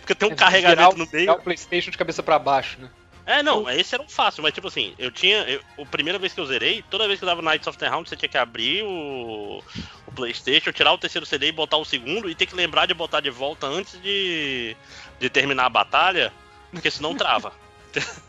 porque 0.00 0.14
tem 0.14 0.32
um 0.32 0.34
carregamento 0.34 0.96
no 0.96 1.06
meio. 1.12 1.32
o 1.32 1.42
PlayStation 1.42 1.90
de 1.90 1.98
cabeça 1.98 2.22
pra 2.22 2.38
baixo, 2.38 2.80
né? 2.80 2.90
É, 3.26 3.42
não, 3.42 3.68
esse 3.68 3.94
era 3.94 4.02
um 4.02 4.08
fácil, 4.08 4.42
mas 4.42 4.54
tipo 4.54 4.68
assim, 4.68 4.94
eu 4.98 5.10
tinha. 5.10 5.40
Eu, 5.42 5.60
a 5.82 5.84
primeira 5.84 6.18
vez 6.18 6.32
que 6.32 6.40
eu 6.40 6.46
zerei, 6.46 6.82
toda 6.88 7.06
vez 7.06 7.18
que 7.18 7.24
eu 7.26 7.28
dava 7.28 7.42
Knights 7.42 7.66
of 7.66 7.76
the 7.76 7.86
Round, 7.86 8.08
você 8.08 8.16
tinha 8.16 8.28
que 8.30 8.38
abrir 8.38 8.82
o, 8.84 9.62
o 10.06 10.12
PlayStation, 10.12 10.72
tirar 10.72 10.94
o 10.94 10.98
terceiro 10.98 11.26
CD 11.26 11.48
e 11.48 11.52
botar 11.52 11.76
o 11.76 11.84
segundo, 11.84 12.30
e 12.30 12.34
ter 12.34 12.46
que 12.46 12.54
lembrar 12.54 12.86
de 12.86 12.94
botar 12.94 13.20
de 13.20 13.28
volta 13.28 13.66
antes 13.66 14.00
de, 14.00 14.74
de 15.20 15.28
terminar 15.28 15.66
a 15.66 15.68
batalha, 15.68 16.32
porque 16.72 16.90
senão 16.90 17.14
trava. 17.14 17.52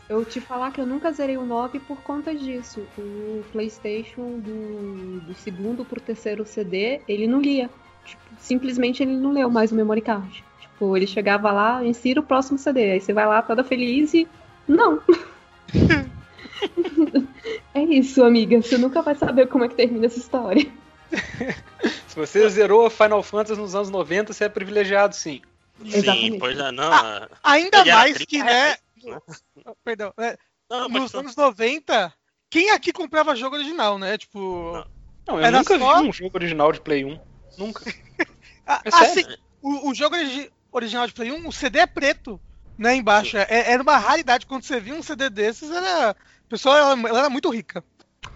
Eu 0.08 0.24
te 0.24 0.40
falar 0.40 0.72
que 0.72 0.80
eu 0.80 0.86
nunca 0.86 1.12
zerei 1.12 1.36
o 1.36 1.46
9 1.46 1.78
por 1.80 2.00
conta 2.02 2.34
disso. 2.34 2.86
O 2.98 3.44
PlayStation 3.52 4.38
do, 4.38 5.20
do 5.20 5.34
segundo 5.34 5.84
pro 5.84 6.00
terceiro 6.00 6.44
CD, 6.44 7.00
ele 7.06 7.26
não 7.26 7.40
lia. 7.40 7.70
Tipo, 8.04 8.22
simplesmente 8.38 9.02
ele 9.02 9.16
não 9.16 9.32
leu 9.32 9.50
mais 9.50 9.70
o 9.70 9.74
memory 9.74 10.00
card. 10.00 10.44
Tipo, 10.60 10.96
ele 10.96 11.06
chegava 11.06 11.52
lá, 11.52 11.84
insira 11.84 12.20
o 12.20 12.24
próximo 12.24 12.58
CD. 12.58 12.92
Aí 12.92 13.00
você 13.00 13.12
vai 13.12 13.26
lá 13.26 13.42
toda 13.42 13.62
feliz 13.62 14.14
e. 14.14 14.26
Não! 14.66 15.00
é 17.74 17.82
isso, 17.82 18.24
amiga. 18.24 18.60
Você 18.60 18.78
nunca 18.78 19.02
vai 19.02 19.14
saber 19.14 19.48
como 19.48 19.64
é 19.64 19.68
que 19.68 19.74
termina 19.74 20.06
essa 20.06 20.18
história. 20.18 20.66
Se 22.08 22.16
você 22.16 22.48
zerou 22.48 22.90
Final 22.90 23.22
Fantasy 23.22 23.60
nos 23.60 23.74
anos 23.74 23.90
90, 23.90 24.32
você 24.32 24.44
é 24.44 24.48
privilegiado, 24.48 25.14
sim. 25.14 25.40
Sim, 25.84 25.96
Exatamente. 25.96 26.38
pois 26.38 26.58
é, 26.58 26.72
não. 26.72 26.92
Ah, 26.92 27.28
ainda 27.42 27.84
mais 27.84 28.14
30 28.14 28.26
que, 28.26 28.42
né? 28.42 28.76
Perdão, 29.84 30.12
né, 30.18 30.36
Não, 30.70 30.88
nos 30.88 31.12
mas, 31.12 31.14
anos 31.14 31.36
90, 31.36 32.12
quem 32.50 32.70
aqui 32.70 32.92
comprava 32.92 33.34
jogo 33.36 33.56
original, 33.56 33.98
né? 33.98 34.16
Tipo. 34.18 34.72
Não. 35.26 35.36
Não, 35.36 35.40
eu 35.40 35.52
nunca 35.52 35.78
só- 35.78 36.02
vi 36.02 36.08
um 36.08 36.12
jogo 36.12 36.30
original 36.36 36.72
de 36.72 36.80
Play 36.80 37.04
1. 37.04 37.18
Nunca. 37.58 37.84
É 38.84 38.90
sério? 38.90 39.06
assim, 39.10 39.36
o, 39.60 39.90
o 39.90 39.94
jogo 39.94 40.14
origi- 40.14 40.48
original 40.70 41.04
de 41.06 41.12
Play 41.12 41.32
1, 41.32 41.48
o 41.48 41.52
CD 41.52 41.80
é 41.80 41.86
preto, 41.86 42.40
né? 42.78 42.94
Embaixo. 42.94 43.36
É- 43.36 43.72
era 43.72 43.82
uma 43.82 43.96
raridade. 43.96 44.46
Quando 44.46 44.62
você 44.62 44.78
via 44.78 44.94
um 44.94 45.02
CD 45.02 45.28
desses, 45.28 45.68
era. 45.70 46.10
A 46.10 46.16
pessoa 46.48 46.78
ela, 46.78 46.92
ela 47.08 47.18
era 47.20 47.30
muito 47.30 47.50
rica. 47.50 47.82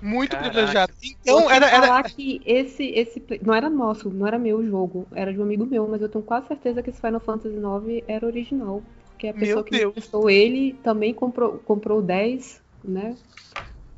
Muito 0.02 0.30
Caraca. 0.32 0.50
privilegiada. 0.50 0.92
Vou 0.92 1.10
Então, 1.40 1.50
era. 1.50 1.66
era 1.66 1.86
falar 1.86 2.02
que 2.04 2.42
esse, 2.44 2.84
esse. 2.84 3.20
play- 3.20 3.40
Não 3.44 3.54
era 3.54 3.70
nosso, 3.70 4.10
não 4.10 4.26
era 4.26 4.36
meu 4.38 4.66
jogo. 4.66 5.06
Era 5.14 5.32
de 5.32 5.38
um 5.38 5.42
amigo 5.44 5.64
meu, 5.64 5.86
mas 5.86 6.02
eu 6.02 6.08
tenho 6.08 6.24
quase 6.24 6.48
certeza 6.48 6.82
que 6.82 6.90
esse 6.90 7.00
Final 7.00 7.20
Fantasy 7.20 7.54
IX 7.54 8.04
era 8.08 8.26
original. 8.26 8.82
Porque 9.14 9.28
a 9.28 9.32
Meu 9.32 9.40
pessoa 9.40 9.64
que 9.64 9.72
me 9.72 9.78
Deus. 9.78 9.90
emprestou 9.90 10.28
ele 10.28 10.74
também 10.82 11.14
comprou, 11.14 11.58
comprou 11.58 12.00
o 12.00 12.02
10, 12.02 12.60
né? 12.84 13.16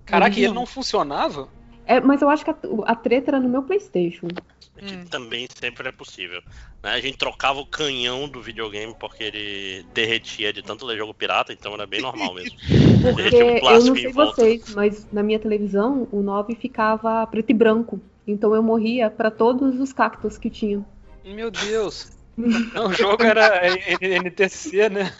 Caraca, 0.05 0.39
e 0.39 0.45
ele 0.45 0.55
não 0.55 0.67
funcionava? 0.67 1.49
É, 1.87 2.01
mas 2.01 2.21
eu 2.21 2.29
acho 2.29 2.45
que 2.45 2.51
a, 2.51 2.57
a 2.85 2.95
treta 2.95 3.31
era 3.31 3.41
no 3.41 3.49
meu 3.49 3.63
PlayStation. 3.63 4.29
que 4.79 4.95
Hum. 4.95 5.05
também 5.11 5.47
sempre 5.59 5.89
é 5.89 5.93
possível. 5.93 6.43
né? 6.83 6.91
A 6.91 7.01
gente 7.01 7.17
trocava 7.17 7.59
o 7.61 7.67
canhão 7.67 8.29
do 8.29 8.43
videogame 8.43 8.95
porque 9.01 9.25
ele 9.25 9.87
derretia 9.95 10.53
de 10.53 10.63
tanto 10.63 10.85
ler 10.85 10.99
jogo 10.99 11.15
pirata, 11.15 11.53
então 11.53 11.73
era 11.73 11.87
bem 11.87 12.03
normal 12.03 12.35
mesmo. 12.35 12.59
Porque 13.01 13.37
o 13.63 13.71
eu 13.71 13.85
não 13.85 13.95
sei 13.95 14.13
volta. 14.13 14.43
vocês, 14.43 14.75
mas 14.75 15.11
na 15.13 15.23
minha 15.23 15.39
televisão 15.39 16.07
o 16.13 16.21
9 16.23 16.55
ficava 16.57 17.27
preto 17.27 17.51
e 17.51 17.55
branco. 17.55 18.01
Então 18.27 18.55
eu 18.55 18.63
morria 18.63 19.09
pra 19.09 19.31
todos 19.31 19.81
os 19.81 19.93
cactos 19.93 20.37
que 20.37 20.51
tinha. 20.51 20.85
Meu 21.25 21.51
Deus. 21.51 22.16
Não, 22.37 22.89
o 22.89 22.93
jogo 22.93 23.23
era 23.23 23.63
NTC, 24.01 24.89
né? 24.91 25.13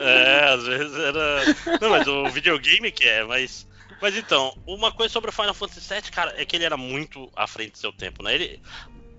É, 0.00 0.44
às 0.52 0.64
vezes 0.64 0.96
era. 0.96 1.44
Não, 1.80 1.90
mas 1.90 2.06
o 2.06 2.28
videogame 2.28 2.90
que 2.90 3.06
é, 3.06 3.24
mas. 3.24 3.66
Mas 4.00 4.16
então, 4.16 4.54
uma 4.66 4.92
coisa 4.92 5.12
sobre 5.12 5.30
o 5.30 5.32
Final 5.32 5.54
Fantasy 5.54 5.94
VII, 5.94 6.10
cara, 6.10 6.34
é 6.36 6.44
que 6.44 6.54
ele 6.54 6.64
era 6.64 6.76
muito 6.76 7.30
à 7.34 7.46
frente 7.46 7.72
do 7.72 7.78
seu 7.78 7.92
tempo, 7.92 8.22
né? 8.22 8.34
Ele, 8.34 8.60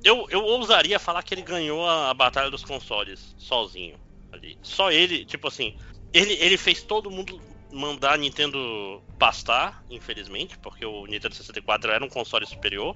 eu, 0.04 0.28
eu 0.30 0.44
ousaria 0.44 1.00
falar 1.00 1.24
que 1.24 1.34
ele 1.34 1.42
ganhou 1.42 1.88
a, 1.88 2.12
a 2.12 2.14
batalha 2.14 2.52
dos 2.52 2.64
consoles 2.64 3.36
sozinho 3.38 4.00
ali. 4.32 4.58
Só 4.62 4.92
ele, 4.92 5.26
tipo 5.26 5.48
assim, 5.48 5.76
ele, 6.14 6.34
ele 6.34 6.58
fez 6.58 6.84
todo 6.84 7.10
mundo 7.10 7.42
mandar 7.72 8.14
a 8.14 8.18
Nintendo 8.18 9.02
pastar, 9.18 9.84
infelizmente, 9.90 10.58
porque 10.60 10.86
o 10.86 11.06
Nintendo 11.06 11.36
64 11.36 11.92
era 11.92 12.06
um 12.06 12.10
console 12.10 12.46
superior. 12.46 12.96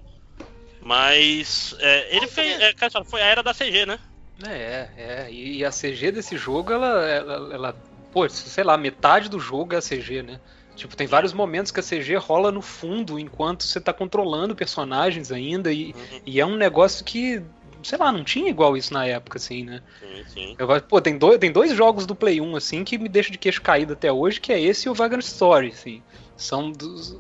Mas 0.81 1.75
é, 1.79 2.15
ele 2.15 2.27
fez. 2.27 2.59
É, 2.59 2.73
foi 3.05 3.21
a 3.21 3.25
era 3.25 3.43
da 3.43 3.53
CG, 3.53 3.85
né? 3.85 3.99
É, 4.47 4.89
é. 4.97 5.31
E 5.31 5.63
a 5.63 5.69
CG 5.69 6.11
desse 6.11 6.37
jogo, 6.37 6.71
ela, 6.71 7.07
ela, 7.07 7.53
ela. 7.53 7.75
Pô, 8.11 8.27
sei 8.27 8.63
lá, 8.63 8.77
metade 8.77 9.29
do 9.29 9.39
jogo 9.39 9.73
é 9.73 9.77
a 9.77 9.81
CG, 9.81 10.21
né? 10.21 10.39
Tipo, 10.75 10.95
tem 10.95 11.07
vários 11.07 11.33
momentos 11.33 11.71
que 11.71 11.79
a 11.79 11.83
CG 11.83 12.15
rola 12.15 12.51
no 12.51 12.61
fundo 12.61 13.19
enquanto 13.19 13.63
você 13.63 13.79
tá 13.79 13.93
controlando 13.93 14.55
personagens 14.55 15.31
ainda. 15.31 15.71
E, 15.71 15.93
uhum. 15.93 16.21
e 16.25 16.39
é 16.39 16.45
um 16.45 16.55
negócio 16.55 17.05
que 17.05 17.43
sei 17.83 17.97
lá, 17.97 18.11
não 18.11 18.23
tinha 18.23 18.49
igual 18.49 18.77
isso 18.77 18.93
na 18.93 19.05
época, 19.05 19.37
assim, 19.37 19.63
né? 19.63 19.81
Sim, 19.99 20.23
sim. 20.27 20.55
Eu, 20.57 20.67
pô, 20.81 21.01
tem 21.01 21.17
dois, 21.17 21.39
tem 21.39 21.51
dois 21.51 21.73
jogos 21.73 22.05
do 22.05 22.15
Play 22.15 22.39
1, 22.39 22.55
assim, 22.55 22.83
que 22.83 22.97
me 22.97 23.09
deixam 23.09 23.31
de 23.31 23.37
queixo 23.37 23.61
caído 23.61 23.93
até 23.93 24.11
hoje, 24.11 24.39
que 24.39 24.53
é 24.53 24.59
esse 24.59 24.87
e 24.87 24.91
o 24.91 24.93
Vagrant 24.93 25.23
Story, 25.23 25.69
assim. 25.69 26.03
São 26.35 26.71
dos. 26.71 27.19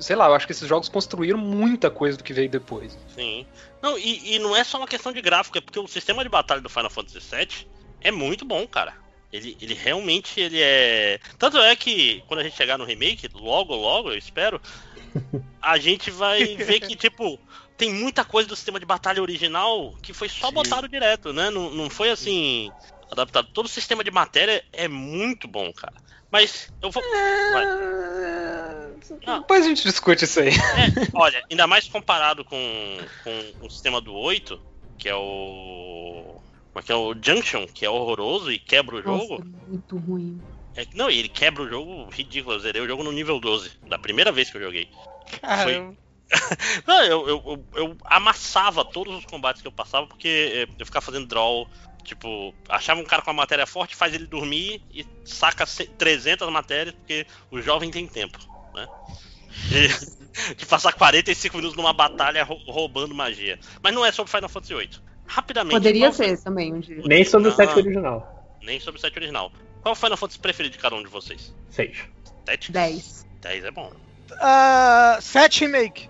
Sei 0.00 0.16
lá, 0.16 0.26
eu 0.26 0.34
acho 0.34 0.46
que 0.46 0.52
esses 0.52 0.68
jogos 0.68 0.88
construíram 0.88 1.38
muita 1.38 1.90
coisa 1.90 2.16
do 2.16 2.24
que 2.24 2.32
veio 2.32 2.48
depois. 2.48 2.96
Sim. 3.14 3.46
Não, 3.82 3.98
e, 3.98 4.34
e 4.34 4.38
não 4.38 4.54
é 4.54 4.64
só 4.64 4.78
uma 4.78 4.86
questão 4.86 5.12
de 5.12 5.20
gráfico, 5.20 5.58
é 5.58 5.60
porque 5.60 5.78
o 5.78 5.88
sistema 5.88 6.22
de 6.22 6.28
batalha 6.28 6.60
do 6.60 6.68
Final 6.68 6.90
Fantasy 6.90 7.18
VII 7.18 7.66
é 8.00 8.10
muito 8.10 8.44
bom, 8.44 8.66
cara. 8.66 8.94
Ele, 9.32 9.56
ele 9.60 9.74
realmente 9.74 10.40
ele 10.40 10.60
é. 10.60 11.20
Tanto 11.38 11.58
é 11.58 11.76
que 11.76 12.22
quando 12.26 12.40
a 12.40 12.42
gente 12.42 12.56
chegar 12.56 12.78
no 12.78 12.84
remake, 12.84 13.28
logo, 13.34 13.74
logo, 13.74 14.10
eu 14.10 14.16
espero, 14.16 14.60
a 15.60 15.78
gente 15.78 16.10
vai 16.10 16.56
ver 16.56 16.80
que, 16.80 16.96
tipo, 16.96 17.38
tem 17.76 17.92
muita 17.92 18.24
coisa 18.24 18.48
do 18.48 18.56
sistema 18.56 18.80
de 18.80 18.86
batalha 18.86 19.20
original 19.20 19.94
que 20.02 20.12
foi 20.14 20.28
só 20.28 20.48
Sim. 20.48 20.54
botado 20.54 20.88
direto, 20.88 21.32
né? 21.32 21.50
Não, 21.50 21.70
não 21.70 21.90
foi 21.90 22.10
assim 22.10 22.70
adaptado. 23.10 23.48
Todo 23.52 23.66
o 23.66 23.68
sistema 23.68 24.04
de 24.04 24.10
matéria 24.10 24.64
é 24.72 24.88
muito 24.88 25.48
bom, 25.48 25.72
cara. 25.72 25.94
Mas 26.30 26.70
eu 26.82 26.90
vou. 26.90 27.02
É... 27.02 28.88
Depois 29.38 29.64
a 29.64 29.68
gente 29.68 29.82
discute 29.82 30.24
isso 30.24 30.40
aí. 30.40 30.50
É, 30.50 31.08
olha, 31.14 31.42
ainda 31.50 31.66
mais 31.66 31.88
comparado 31.88 32.44
com, 32.44 32.98
com 33.24 33.66
o 33.66 33.70
sistema 33.70 34.00
do 34.00 34.14
8, 34.14 34.60
que 34.98 35.08
é 35.08 35.14
o. 35.14 36.40
Como 36.72 36.80
é 36.80 36.82
que 36.82 36.92
é 36.92 36.94
o 36.94 37.14
Junction, 37.14 37.66
que 37.66 37.84
é 37.84 37.90
horroroso 37.90 38.52
e 38.52 38.58
quebra 38.58 38.96
o 38.96 39.02
jogo. 39.02 39.38
Nossa, 39.38 39.44
muito 39.66 39.96
ruim. 39.96 40.40
É, 40.76 40.86
não, 40.94 41.10
ele 41.10 41.28
quebra 41.28 41.62
o 41.62 41.68
jogo 41.68 42.08
ridículo. 42.10 42.54
Eu 42.54 42.60
zerei 42.60 42.82
o 42.82 42.86
jogo 42.86 43.02
no 43.02 43.10
nível 43.10 43.40
12, 43.40 43.70
da 43.88 43.98
primeira 43.98 44.30
vez 44.30 44.50
que 44.50 44.58
eu 44.58 44.62
joguei. 44.62 44.88
Foi, 45.62 45.96
não, 46.86 47.02
eu, 47.04 47.28
eu, 47.28 47.64
eu, 47.74 47.96
amassava 48.04 48.84
todos 48.84 49.16
os 49.16 49.24
combates 49.24 49.62
que 49.62 49.68
eu 49.68 49.72
passava, 49.72 50.06
porque 50.06 50.28
eh, 50.68 50.74
eu 50.78 50.86
ficava 50.86 51.04
fazendo 51.04 51.26
draw. 51.26 51.66
Tipo, 52.08 52.54
achava 52.70 52.98
um 52.98 53.04
cara 53.04 53.20
com 53.20 53.28
a 53.28 53.34
matéria 53.34 53.66
forte, 53.66 53.94
faz 53.94 54.14
ele 54.14 54.26
dormir 54.26 54.82
e 54.90 55.06
saca 55.26 55.66
300 55.66 56.50
matérias, 56.50 56.94
porque 56.94 57.26
o 57.50 57.60
jovem 57.60 57.90
tem 57.90 58.06
tempo, 58.06 58.38
né? 58.74 58.88
De, 59.68 60.54
de 60.56 60.64
passar 60.64 60.94
45 60.94 61.54
minutos 61.58 61.76
numa 61.76 61.92
batalha 61.92 62.42
roubando 62.44 63.14
magia. 63.14 63.58
Mas 63.82 63.94
não 63.94 64.06
é 64.06 64.10
sobre 64.10 64.32
Final 64.32 64.48
Fantasy 64.48 64.74
VIII. 64.74 64.90
Rapidamente. 65.26 65.74
Poderia 65.74 66.10
ser 66.10 66.42
também 66.42 66.72
um 66.72 66.80
dia. 66.80 67.02
Nem 67.04 67.22
sobre 67.26 67.50
o 67.50 67.54
set 67.54 67.76
original. 67.76 68.56
Nem 68.62 68.80
sobre 68.80 68.98
o 68.98 69.00
set 69.02 69.14
original. 69.14 69.52
Qual 69.82 69.92
é 69.92 69.96
o 69.96 70.00
Final 70.00 70.16
Fantasy 70.16 70.38
preferido 70.38 70.76
de 70.76 70.82
cada 70.82 70.96
um 70.96 71.02
de 71.02 71.10
vocês? 71.10 71.54
6. 71.68 71.98
7? 72.46 72.72
10. 72.72 73.26
10 73.42 73.64
é 73.66 73.70
bom. 73.70 73.92
Uh, 74.32 75.20
7 75.20 75.60
remake. 75.60 76.08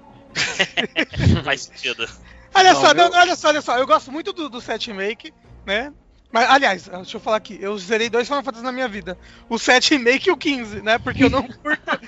Faz 1.42 1.62
sentido. 1.62 2.08
Olha 2.54 2.72
não, 2.72 2.80
só, 2.80 2.94
meu... 2.94 3.10
não, 3.10 3.18
olha 3.18 3.34
só, 3.36 3.48
olha 3.48 3.60
só. 3.60 3.76
Eu 3.76 3.86
gosto 3.86 4.12
muito 4.12 4.32
do, 4.32 4.48
do 4.48 4.60
7 4.60 4.92
Remake, 4.92 5.32
né? 5.68 5.92
Mas, 6.32 6.48
aliás, 6.48 6.88
deixa 6.88 7.16
eu 7.16 7.20
falar 7.20 7.36
aqui. 7.36 7.58
Eu 7.60 7.76
zerei 7.78 8.08
dois 8.08 8.26
Final 8.26 8.42
Fantasy 8.42 8.64
na 8.64 8.72
minha 8.72 8.88
vida. 8.88 9.18
O 9.48 9.58
7 9.58 9.90
Remake 9.94 10.28
e 10.28 10.32
o 10.32 10.36
15, 10.36 10.80
né? 10.82 10.98
Porque 10.98 11.24
eu 11.24 11.30
não 11.30 11.42
curto 11.46 12.00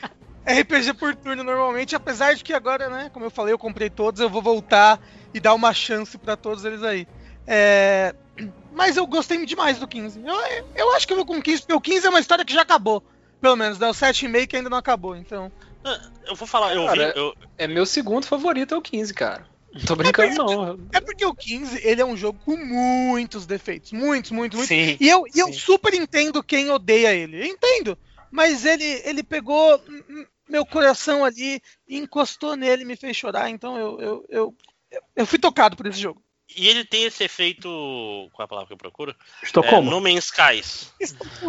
RPG 0.46 0.94
por 0.94 1.14
turno 1.14 1.44
normalmente. 1.44 1.94
Apesar 1.94 2.35
de 2.35 2.42
que 2.42 2.53
agora, 2.53 2.88
né? 2.88 3.11
Como 3.12 3.25
eu 3.27 3.31
falei, 3.31 3.53
eu 3.53 3.59
comprei 3.59 3.90
todos. 3.90 4.20
Eu 4.20 4.31
vou 4.31 4.42
voltar 4.42 4.99
e 5.33 5.40
dar 5.40 5.55
uma 5.55 5.73
chance 5.75 6.16
para 6.18 6.37
todos 6.37 6.64
eles 6.64 6.83
aí. 6.83 7.07
É... 7.46 8.14
Mas 8.73 8.96
eu 8.96 9.07
gostei 9.07 9.44
demais 9.44 9.79
do 9.79 9.87
15. 9.87 10.23
Eu, 10.25 10.66
eu 10.75 10.96
acho 10.96 11.07
que 11.07 11.12
eu 11.12 11.16
vou 11.16 11.27
com 11.27 11.38
o 11.38 11.42
15, 11.42 11.62
porque 11.62 11.75
o 11.75 11.81
15 11.81 12.07
é 12.07 12.11
uma 12.11 12.20
história 12.20 12.44
que 12.44 12.55
já 12.55 12.62
acabou. 12.62 13.03
Pelo 13.40 13.57
menos, 13.57 13.79
né? 13.79 13.88
O 13.88 13.94
7 13.94 14.23
Remake 14.23 14.57
ainda 14.57 14.70
não 14.70 14.79
acabou, 14.79 15.16
então... 15.16 15.53
Ah, 15.83 15.99
eu 16.27 16.35
vou 16.35 16.46
falar, 16.46 16.75
eu 16.75 16.87
cara, 16.87 17.12
vi. 17.12 17.18
Eu... 17.18 17.35
É 17.57 17.66
meu 17.66 17.87
segundo 17.87 18.27
favorito, 18.27 18.75
é 18.75 18.79
o 18.79 18.83
15, 18.83 19.14
cara. 19.14 19.46
Não 19.72 19.83
tô 19.83 19.96
brincando, 19.96 20.28
é 20.28 20.37
porque, 20.37 20.54
não. 20.54 20.88
É 20.92 21.00
porque 21.00 21.24
o 21.24 21.35
15, 21.35 21.87
ele 21.87 22.00
é 22.00 22.04
um 22.04 22.16
jogo 22.16 22.40
com 22.44 22.56
muitos 22.56 23.46
defeitos. 23.46 23.92
Muitos, 23.92 24.30
muitos, 24.30 24.59
muitos. 24.59 24.68
Sim, 24.68 24.96
e 25.00 25.09
eu, 25.09 25.24
sim. 25.30 25.40
eu 25.40 25.52
super 25.52 25.94
entendo 25.94 26.42
quem 26.42 26.70
odeia 26.70 27.14
ele. 27.14 27.40
Eu 27.40 27.46
entendo. 27.46 27.96
Mas 28.30 28.64
ele, 28.64 28.85
ele 29.04 29.22
pegou 29.22 29.80
meu 30.48 30.66
coração 30.66 31.24
ali, 31.24 31.62
encostou 31.88 32.56
nele, 32.56 32.85
me 32.85 32.96
fez 32.96 33.16
chorar. 33.16 33.48
Então 33.48 33.78
eu, 33.78 34.00
eu, 34.00 34.26
eu, 34.28 34.54
eu 35.14 35.26
fui 35.26 35.38
tocado 35.38 35.76
por 35.76 35.87
esse 35.87 36.00
jogo. 36.00 36.22
E 36.56 36.68
ele 36.68 36.85
tem 36.85 37.04
esse 37.04 37.22
efeito. 37.22 37.68
Qual 38.33 38.42
é 38.42 38.44
a 38.44 38.48
palavra 38.48 38.66
que 38.66 38.72
eu 38.72 38.78
procuro? 38.78 39.14
Estocolmo. 39.42 39.88
É, 39.88 39.90
no 39.90 40.00
Man's 40.00 40.24
Skies. 40.24 40.92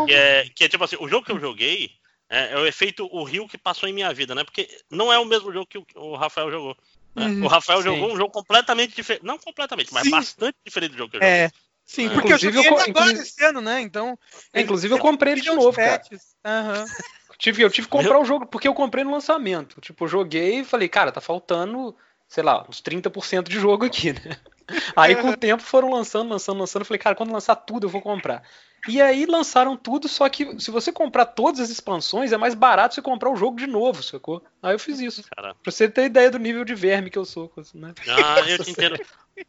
Que 0.05 0.13
é, 0.13 0.49
que 0.55 0.63
é 0.63 0.69
tipo 0.69 0.83
assim, 0.83 0.97
o 0.99 1.07
jogo 1.07 1.25
que 1.25 1.31
eu 1.31 1.39
joguei 1.39 1.91
é, 2.31 2.53
é, 2.53 2.57
o 2.57 2.65
efeito 2.65 3.09
o 3.11 3.23
Rio 3.25 3.45
que 3.45 3.57
passou 3.57 3.89
em 3.89 3.93
minha 3.93 4.13
vida, 4.13 4.33
né? 4.33 4.45
Porque 4.45 4.69
não 4.89 5.11
é 5.11 5.19
o 5.19 5.25
mesmo 5.25 5.51
jogo 5.51 5.65
que 5.65 5.77
o, 5.77 5.85
o 5.95 6.15
Rafael 6.15 6.49
jogou. 6.49 6.77
Né? 7.15 7.25
Uhum, 7.25 7.45
o 7.45 7.47
Rafael 7.47 7.79
sim. 7.79 7.85
jogou 7.85 8.13
um 8.13 8.17
jogo 8.17 8.31
completamente 8.31 8.95
diferente. 8.95 9.25
Não 9.25 9.37
completamente, 9.37 9.93
mas 9.93 10.03
sim. 10.03 10.11
bastante 10.11 10.57
diferente 10.65 10.91
do 10.91 10.97
jogo 10.97 11.11
que 11.11 11.17
eu 11.17 11.21
joguei. 11.21 11.35
É. 11.35 11.51
Sim, 11.85 12.09
porque 12.09 12.27
inclusive, 12.27 12.57
eu 12.57 12.63
joguei 12.63 12.69
eu, 12.69 12.75
agora 12.75 12.89
inclusive, 12.89 13.21
esse 13.21 13.43
ano, 13.43 13.59
né? 13.59 13.81
Então. 13.81 14.17
É, 14.53 14.61
inclusive, 14.61 14.93
eu 14.93 14.99
comprei 14.99 15.33
ele 15.33 15.41
de 15.41 15.51
novo, 15.51 15.75
cara. 15.75 16.01
Uhum. 16.45 16.85
Tive, 17.37 17.63
eu 17.63 17.69
tive 17.69 17.87
que 17.87 17.91
comprar 17.91 18.19
o 18.19 18.23
jogo, 18.23 18.45
porque 18.45 18.67
eu 18.67 18.73
comprei 18.73 19.03
no 19.03 19.11
lançamento. 19.11 19.81
Tipo, 19.81 20.05
eu 20.05 20.07
joguei 20.07 20.59
e 20.59 20.63
falei, 20.63 20.87
cara, 20.87 21.11
tá 21.11 21.19
faltando, 21.19 21.95
sei 22.27 22.43
lá, 22.43 22.65
uns 22.69 22.81
30% 22.81 23.49
de 23.49 23.59
jogo 23.59 23.85
aqui, 23.85 24.13
né? 24.13 24.37
Aí 24.95 25.15
com 25.15 25.29
o 25.29 25.37
tempo 25.37 25.63
foram 25.63 25.89
lançando, 25.91 26.29
lançando, 26.29 26.59
lançando. 26.59 26.83
Eu 26.83 26.85
falei, 26.85 26.99
cara, 26.99 27.15
quando 27.15 27.33
lançar 27.33 27.55
tudo 27.55 27.87
eu 27.87 27.89
vou 27.89 28.01
comprar. 28.01 28.43
E 28.87 29.01
aí 29.01 29.25
lançaram 29.25 29.77
tudo, 29.77 30.07
só 30.07 30.27
que 30.27 30.59
se 30.59 30.71
você 30.71 30.91
comprar 30.91 31.25
todas 31.25 31.59
as 31.59 31.69
expansões, 31.69 32.31
é 32.31 32.37
mais 32.37 32.55
barato 32.55 32.95
você 32.95 33.01
comprar 33.01 33.29
o 33.29 33.35
jogo 33.35 33.57
de 33.57 33.67
novo, 33.67 34.01
sacou? 34.01 34.43
Aí 34.61 34.73
eu 34.73 34.79
fiz 34.79 34.99
isso. 34.99 35.23
Cara. 35.35 35.53
Pra 35.53 35.71
você 35.71 35.87
ter 35.87 36.05
ideia 36.05 36.31
do 36.31 36.39
nível 36.39 36.65
de 36.65 36.73
verme 36.73 37.11
que 37.11 37.17
eu 37.17 37.25
sou, 37.25 37.51
né? 37.75 37.93
Ah, 38.07 38.39
eu 38.47 38.57
te 38.63 38.71
entendo. 38.71 38.99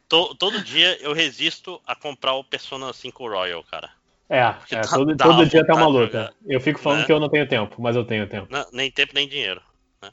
todo 0.09 0.62
dia 0.62 0.99
eu 1.01 1.14
resisto 1.14 1.81
a 1.87 1.95
comprar 1.95 2.35
o 2.35 2.45
Persona 2.45 2.92
5 2.92 3.27
Royal, 3.27 3.64
cara. 3.64 3.90
É, 4.29 4.38
é 4.71 4.81
tá, 4.81 4.97
todo, 4.97 5.16
todo 5.16 5.47
dia 5.47 5.64
tá 5.66 5.75
uma 5.75 5.87
luta. 5.87 6.35
Eu 6.47 6.61
fico 6.61 6.79
falando 6.79 7.01
né? 7.01 7.07
que 7.07 7.12
eu 7.12 7.21
não 7.21 7.29
tenho 7.29 7.49
tempo, 7.49 7.81
mas 7.81 7.97
eu 7.97 8.05
tenho 8.05 8.27
tempo. 8.27 8.49
Não, 8.51 8.66
nem 8.73 8.90
tempo, 8.90 9.12
nem 9.14 9.29
dinheiro. 9.29 9.62
Né? 10.01 10.11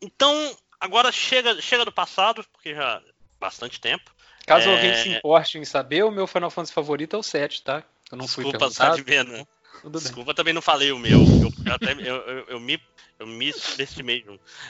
Então, 0.00 0.56
agora 0.80 1.10
chega, 1.10 1.60
chega 1.60 1.84
do 1.84 1.92
passado, 1.92 2.44
porque 2.52 2.74
já 2.74 3.00
bastante 3.40 3.80
tempo. 3.80 4.10
Caso 4.46 4.68
é... 4.68 4.74
alguém 4.74 4.94
se 4.94 5.08
importe 5.08 5.58
em 5.58 5.64
saber, 5.64 6.04
o 6.04 6.10
meu 6.10 6.26
Final 6.26 6.50
Fantasy 6.50 6.72
favorito 6.72 7.16
é 7.16 7.18
o 7.18 7.22
7, 7.22 7.62
tá? 7.62 7.82
Eu 8.10 8.18
não 8.18 8.26
Desculpa, 8.26 8.50
fui 8.50 8.58
perguntado. 8.58 8.96
Desculpa, 8.96 9.24
né? 9.24 9.46
Desculpa, 9.90 10.26
bem. 10.26 10.34
também 10.34 10.54
não 10.54 10.62
falei 10.62 10.92
o 10.92 10.98
meu. 10.98 11.20
Eu, 11.20 11.74
até, 11.74 11.92
eu, 11.92 12.16
eu, 12.16 12.44
eu, 12.48 12.60
me, 12.60 12.80
eu 13.18 13.26
me 13.26 13.52
subestimei. 13.52 14.24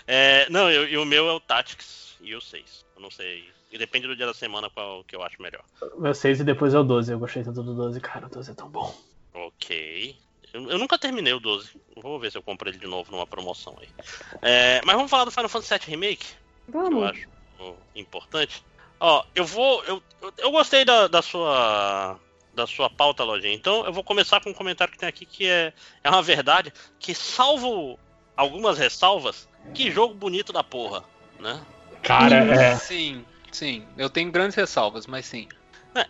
É, 0.07 0.49
não, 0.51 0.71
eu, 0.71 0.89
eu, 0.89 1.03
o 1.03 1.07
meu 1.07 1.29
é 1.29 1.33
o 1.33 1.41
Tactics 1.41 2.17
e 2.21 2.35
o 2.35 2.41
6. 2.41 2.85
Eu 2.97 3.03
não 3.03 3.11
sei. 3.11 3.49
E 3.71 3.79
depende 3.79 4.07
do 4.07 4.17
dia 4.17 4.27
da 4.27 4.35
semana 4.35 4.71
qual 4.71 5.05
que 5.05 5.15
eu 5.15 5.23
acho 5.23 5.41
melhor. 5.43 5.63
O 5.97 6.01
meu 6.01 6.15
6 6.15 6.41
e 6.41 6.45
depois 6.45 6.75
é 6.75 6.79
o 6.79 6.85
12. 6.85 7.13
Eu 7.13 7.19
gostei 7.19 7.43
tanto 7.43 7.63
do 7.63 7.75
12. 7.75 8.01
Cara, 8.01 8.27
o 8.27 8.31
12 8.31 8.51
é 8.51 8.55
tão 8.55 8.69
bom. 8.69 8.97
Ok. 9.33 10.17
Eu, 10.53 10.71
eu 10.71 10.79
nunca 10.79 10.99
terminei 10.99 11.33
o 11.33 11.41
12. 11.41 11.71
Vou 11.97 12.19
ver 12.19 12.31
se 12.31 12.39
eu 12.39 12.43
compro 12.43 12.69
ele 12.69 12.79
de 12.79 12.87
novo 12.87 13.11
numa 13.11 13.27
promoção 13.27 13.77
aí. 13.81 13.89
É, 14.41 14.81
mas 14.85 14.95
vamos 14.95 15.11
falar 15.11 15.25
do 15.25 15.31
Final 15.31 15.49
Fantasy 15.49 15.75
VII 15.75 15.91
Remake? 15.91 16.27
Vamos. 16.69 16.89
Que 16.89 16.95
eu 16.95 17.05
acho 17.05 17.35
importante. 17.95 18.65
Ó, 19.01 19.25
eu 19.35 19.45
vou. 19.45 19.83
Eu, 19.85 20.03
eu 20.39 20.51
gostei 20.51 20.85
da, 20.85 21.09
da 21.09 21.23
sua. 21.23 22.19
Da 22.55 22.67
sua 22.67 22.89
pauta, 22.89 23.25
Lojinha. 23.25 23.53
Então 23.53 23.85
eu 23.85 23.93
vou 23.93 24.05
começar 24.05 24.41
com 24.41 24.51
um 24.51 24.55
comentário 24.55 24.93
que 24.93 24.99
tem 24.99 25.09
aqui 25.09 25.27
que 25.27 25.49
é, 25.49 25.73
é 26.03 26.11
uma 26.11 26.23
verdade. 26.23 26.73
Que 26.99 27.15
salvo 27.15 27.99
algumas 28.37 28.79
ressalvas, 28.79 29.49
que 29.73 29.91
jogo 29.91 30.15
bonito 30.15 30.53
da 30.53 30.63
porra, 30.63 31.03
né? 31.41 31.61
Cara, 32.03 32.37
é. 32.37 32.77
Sim, 32.77 33.25
sim. 33.51 33.85
Eu 33.97 34.11
tenho 34.11 34.31
grandes 34.31 34.57
ressalvas, 34.57 35.07
mas 35.07 35.27
sim. 35.27 35.49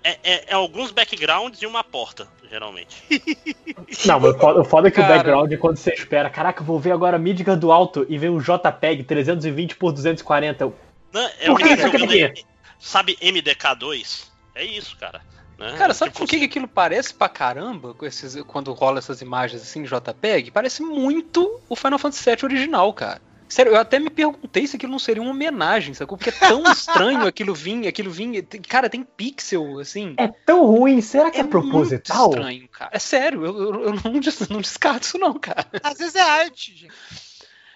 É, 0.03 0.19
é, 0.23 0.45
é, 0.51 0.55
alguns 0.55 0.91
backgrounds 0.91 1.61
e 1.61 1.67
uma 1.67 1.85
porta, 1.85 2.27
geralmente. 2.51 3.03
Não, 4.07 4.19
mas 4.19 4.35
o 4.35 4.65
foda 4.65 4.89
é 4.89 4.91
que 4.91 4.97
Cara... 4.97 5.13
o 5.13 5.17
background, 5.17 5.55
quando 5.59 5.77
você 5.77 5.93
espera, 5.93 6.31
caraca, 6.31 6.65
vou 6.65 6.81
ver 6.81 6.93
agora 6.93 7.19
Midgar 7.19 7.57
do 7.57 7.71
alto 7.71 8.07
e 8.09 8.17
vem 8.17 8.31
um 8.31 8.39
JPEG 8.39 9.05
320 9.05 9.77
por 9.77 9.93
240. 9.93 10.73
Né? 11.13 11.33
É 11.41 11.47
Por 11.47 11.59
que 11.59 11.69
isso 11.69 11.87
aqui? 11.87 12.45
Sabe 12.79 13.17
MDK2? 13.21 14.29
É 14.55 14.65
isso, 14.65 14.97
cara. 14.97 15.21
Né? 15.59 15.75
Cara, 15.77 15.95
sabe 15.95 16.11
Tipo 16.11 16.19
com 16.21 16.25
o 16.25 16.29
que, 16.29 16.39
que 16.39 16.45
aquilo 16.45 16.69
parece 16.69 17.13
pra 17.15 17.29
caramba? 17.29 17.95
Com 17.95 18.05
esses, 18.07 18.35
quando 18.43 18.73
rola 18.73 18.99
essas 18.99 19.21
imagens 19.21 19.63
assim 19.63 19.81
em 19.81 19.85
JPEG? 19.85 20.51
Parece 20.51 20.83
muito 20.83 21.61
o 21.69 21.77
Final 21.77 21.99
Fantasy 21.99 22.25
VII 22.31 22.39
original, 22.45 22.93
cara. 22.93 23.21
Sério, 23.47 23.73
eu 23.73 23.77
até 23.79 23.99
me 24.01 24.11
perguntei 24.11 24.67
se 24.67 24.75
aquilo 24.75 24.91
não 24.91 24.99
seria 24.99 25.23
uma 25.23 25.31
homenagem, 25.31 25.95
sacou? 25.95 26.17
Porque 26.19 26.31
é 26.31 26.33
tão 26.33 26.63
estranho 26.73 27.27
aquilo 27.27 27.55
vir, 27.55 27.87
aquilo 27.87 28.11
vir. 28.11 28.43
Cara, 28.69 28.89
tem 28.91 29.03
pixel, 29.05 29.79
assim. 29.79 30.15
É 30.17 30.27
tão 30.27 30.65
ruim, 30.67 31.01
será 31.01 31.31
que 31.31 31.39
é, 31.39 31.43
muito 31.43 31.53
proposital? 31.53 32.31
estranho, 32.31 32.69
cara. 32.69 32.91
É 32.93 32.99
sério, 32.99 33.45
eu, 33.45 33.57
eu- 33.57 33.85
eu 33.85 33.93
não, 33.93 34.21
não 34.51 34.61
descarto 34.61 35.07
isso, 35.07 35.19
não, 35.19 35.35
cara. 35.35 35.67
Às 35.83 35.99
vezes 35.99 36.15
é 36.17 36.21
arte, 36.23 36.75
gente. 36.75 36.93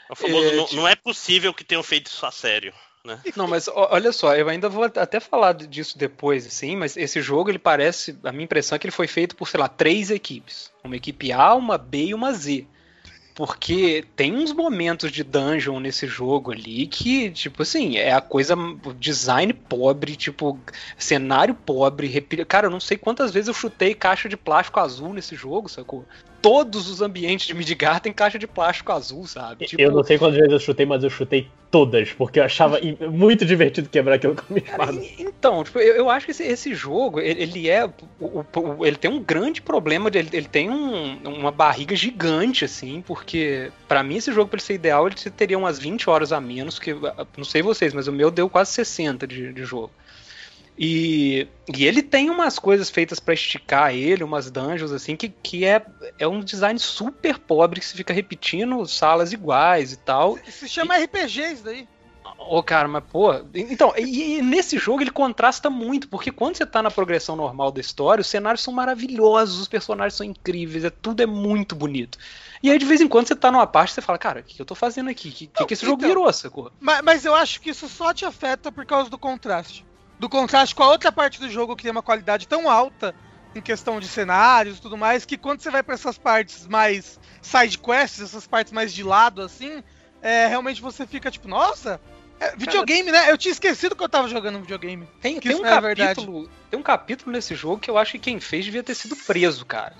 É 0.09 0.12
o 0.12 0.17
famoso, 0.17 0.47
É, 0.49 0.57
não, 0.57 0.64
tipo- 0.64 0.77
não 0.77 0.88
é 0.88 0.97
possível 0.97 1.53
que 1.55 1.62
tenham 1.62 1.83
feito 1.83 2.07
isso 2.07 2.25
a 2.27 2.31
sério. 2.33 2.73
Né? 3.09 3.18
Não, 3.35 3.49
mas 3.49 3.68
olha 3.75 4.12
só, 4.12 4.37
eu 4.37 4.49
ainda 4.49 4.68
vou 4.68 4.85
até 4.85 5.18
falar 5.18 5.55
disso 5.55 5.99
depois, 5.99 6.47
assim, 6.47 6.77
mas 6.77 6.97
esse 6.97 7.23
jogo, 7.23 7.51
ele 7.51 7.59
parece, 7.59 8.16
a 8.23 8.31
minha 8.31 8.44
impressão 8.44 8.77
é 8.77 8.79
que 8.79 8.87
ele 8.87 8.92
foi 8.92 9.09
feito 9.09 9.35
por, 9.35 9.49
sei 9.49 9.59
lá, 9.59 9.68
três 9.68 10.11
equipes. 10.11 10.71
Uma 10.85 10.97
equipe 10.97 11.33
A, 11.33 11.55
uma 11.55 11.79
B 11.79 12.07
e 12.07 12.14
uma 12.14 12.33
Z. 12.33 12.66
Porque 13.35 14.05
tem 14.16 14.35
uns 14.35 14.53
momentos 14.53 15.12
de 15.12 15.23
dungeon 15.23 15.79
nesse 15.79 16.09
jogo 16.09 16.51
ali 16.51 16.88
que, 16.88 17.31
tipo 17.31 17.62
assim, 17.62 17.97
é 17.97 18.12
a 18.12 18.21
coisa. 18.21 18.57
Design 18.99 19.53
pobre, 19.53 20.16
tipo, 20.16 20.59
cenário 20.97 21.55
pobre. 21.55 22.21
Cara, 22.49 22.66
eu 22.66 22.71
não 22.71 22.81
sei 22.81 22.97
quantas 22.97 23.31
vezes 23.31 23.47
eu 23.47 23.55
chutei 23.55 23.94
caixa 23.94 24.29
de 24.29 24.37
plástico 24.37 24.81
azul 24.81 25.14
nesse 25.14 25.37
jogo, 25.37 25.68
sacou? 25.68 26.05
Todos 26.40 26.88
os 26.88 27.03
ambientes 27.03 27.46
de 27.46 27.55
Midgar 27.55 28.01
tem 28.01 28.12
caixa 28.12 28.38
de 28.38 28.46
plástico 28.46 28.92
azul, 28.92 29.27
sabe? 29.27 29.66
Tipo, 29.66 29.83
Eu 29.83 29.90
não 29.90 30.05
sei 30.05 30.16
quantas 30.18 30.37
vezes 30.37 30.53
eu 30.53 30.61
chutei, 30.61 30.87
mas 30.87 31.03
eu 31.03 31.11
chutei 31.11 31.48
todas, 31.70 32.12
porque 32.12 32.38
eu 32.38 32.44
achava 32.44 32.79
muito 33.11 33.44
divertido 33.44 33.88
quebrar 33.88 34.14
aquilo 34.14 34.35
com 34.37 34.42
a 34.42 34.46
minha 34.55 34.64
espada. 34.64 35.03
então, 35.18 35.64
tipo, 35.64 35.79
eu, 35.81 35.96
eu 35.96 36.09
acho 36.11 36.27
que 36.27 36.31
esse, 36.33 36.44
esse 36.44 36.74
jogo, 36.74 37.18
ele, 37.20 37.42
ele 37.42 37.68
é. 37.68 37.85
o- 38.20 38.44
o- 38.55 38.87
ele 38.87 38.96
tem 38.96 39.11
um 39.11 39.20
grande 39.22 39.61
problema, 39.61 40.11
de- 40.11 40.18
ele, 40.18 40.31
ele 40.33 40.48
tem 40.48 40.70
um- 40.70 41.18
uma 41.24 41.51
barriga 41.51 41.94
gigante, 41.96 42.64
assim, 42.64 43.03
porque 43.07 43.70
pra 43.88 44.03
mim 44.03 44.16
esse 44.16 44.33
jogo, 44.33 44.48
pra 44.48 44.57
ele 44.59 44.64
ser 44.64 44.74
ideal, 44.74 45.07
ele 45.07 45.16
teria 45.16 45.59
umas 45.59 45.79
20 45.79 46.09
horas 46.09 46.33
a 46.33 46.40
menos, 46.40 46.79
que 46.79 46.94
não 47.37 47.44
sei 47.44 47.62
vocês, 47.62 47.92
mas 47.92 48.07
o 48.09 48.12
meu 48.12 48.31
deu 48.31 48.48
quase 48.48 48.70
60 48.72 49.27
de, 49.27 49.53
de 49.53 49.64
jogo. 49.64 49.90
E, 50.79 51.49
e 51.75 51.85
ele 51.85 52.03
tem 52.03 52.31
umas 52.31 52.57
coisas 52.57 52.88
feitas 52.88 53.19
pra 53.19 53.35
esticar 53.35 53.93
ele, 53.93 54.23
umas 54.23 54.49
dungeons 54.49 54.93
assim, 54.93 55.17
que, 55.17 55.29
que 55.29 55.64
é, 55.64 55.85
é 56.19 56.29
um 56.29 56.41
design 56.41 56.79
super 56.79 57.37
pobre 57.37 57.81
que 57.81 57.87
se 57.87 57.97
fica 57.97 58.14
repetindo 58.14 58.87
salas 58.87 59.33
iguais 59.33 59.93
e 59.93 59.97
tal. 59.97 60.38
Se 60.49 60.69
chama 60.69 60.97
RPG 60.97 61.53
isso 61.53 61.64
daí. 61.64 61.88
Ô, 62.38 62.62
cara, 62.62 62.87
mas 62.87 63.03
pô. 63.11 63.35
Então, 63.53 63.93
e, 63.97 64.38
e 64.38 64.43
nesse 64.43 64.79
jogo 64.79 65.03
ele 65.03 65.11
contrasta 65.11 65.69
muito, 65.69 66.09
porque 66.09 66.31
quando 66.31 66.57
você 66.57 66.64
tá 66.64 66.81
na 66.81 66.91
progressão 66.91 67.35
normal 67.35 67.73
da 67.73 67.81
história, 67.81 68.23
os 68.23 68.29
cenários 68.29 68.62
são 68.62 68.73
maravilhosos, 68.73 69.59
os 69.59 69.69
personagens 69.69 70.14
são 70.14 70.25
incríveis, 70.25 70.85
é, 70.85 70.91
tudo 70.91 71.21
é 71.21 71.27
muito 71.27 71.75
bonito. 71.75 72.17
E 72.62 72.71
aí, 72.71 72.79
de 72.79 72.85
vez 72.85 73.01
em 73.01 73.09
quando, 73.09 73.27
você 73.27 73.35
tá 73.35 73.51
numa 73.51 73.67
parte 73.67 73.91
e 73.91 73.95
você 73.95 74.01
fala, 74.01 74.19
cara, 74.19 74.41
o 74.41 74.43
que, 74.45 74.55
que 74.55 74.62
eu 74.62 74.67
tô 74.67 74.75
fazendo 74.75 75.11
aqui? 75.11 75.29
O 75.29 75.33
que, 75.33 75.47
que, 75.49 75.64
que 75.67 75.75
esse 75.75 75.85
jogo 75.85 75.99
então. 75.99 76.09
virou, 76.09 76.33
sacou? 76.33 76.71
Mas, 76.79 77.03
mas 77.03 77.25
eu 77.25 77.35
acho 77.35 77.61
que 77.61 77.71
isso 77.71 77.88
só 77.88 78.14
te 78.14 78.25
afeta 78.25 78.71
por 78.71 78.87
causa 78.87 79.11
do 79.11 79.19
contraste. 79.19 79.88
Do 80.18 80.28
contraste 80.28 80.74
com 80.74 80.83
a 80.83 80.88
outra 80.90 81.12
parte 81.12 81.38
do 81.40 81.48
jogo 81.50 81.76
que 81.76 81.83
tem 81.85 81.92
uma 81.92 82.02
qualidade 82.02 82.46
tão 82.48 82.68
alta 82.68 83.14
em 83.54 83.61
questão 83.61 83.98
de 84.00 84.09
cenários 84.09 84.78
e 84.78 84.81
tudo 84.81 84.96
mais, 84.96 85.24
que 85.24 85.37
quando 85.38 85.61
você 85.61 85.70
vai 85.70 85.83
pra 85.83 85.94
essas 85.94 86.18
partes 86.18 86.66
mais 86.66 87.18
side 87.40 87.78
quests, 87.78 88.20
essas 88.20 88.46
partes 88.46 88.72
mais 88.72 88.92
de 88.92 89.02
lado 89.02 89.40
assim, 89.42 89.83
é, 90.20 90.46
realmente 90.46 90.83
você 90.83 91.07
fica 91.07 91.31
tipo, 91.31 91.48
nossa, 91.48 92.00
é, 92.40 92.54
videogame, 92.57 93.11
né? 93.11 93.31
Eu 93.31 93.38
tinha 93.38 93.52
esquecido 93.52 93.96
que 93.96 94.02
eu 94.02 94.09
tava 94.09 94.28
jogando 94.28 94.59
um 94.59 94.61
videogame. 94.62 95.09
Tem, 95.20 95.40
Que 95.40 95.48
tem 95.48 95.57
um 95.57 95.64
é 95.66 95.81
verdade. 95.81 96.14
capítulo, 96.16 96.50
tem 96.70 96.78
um 96.78 96.83
capítulo 96.83 97.33
nesse 97.33 97.54
jogo 97.54 97.78
que 97.78 97.90
eu 97.90 97.96
acho 97.96 98.12
que 98.12 98.18
quem 98.18 98.38
fez 98.40 98.64
devia 98.64 98.83
ter 98.83 98.94
sido 98.94 99.16
preso, 99.16 99.64
cara. 99.64 99.96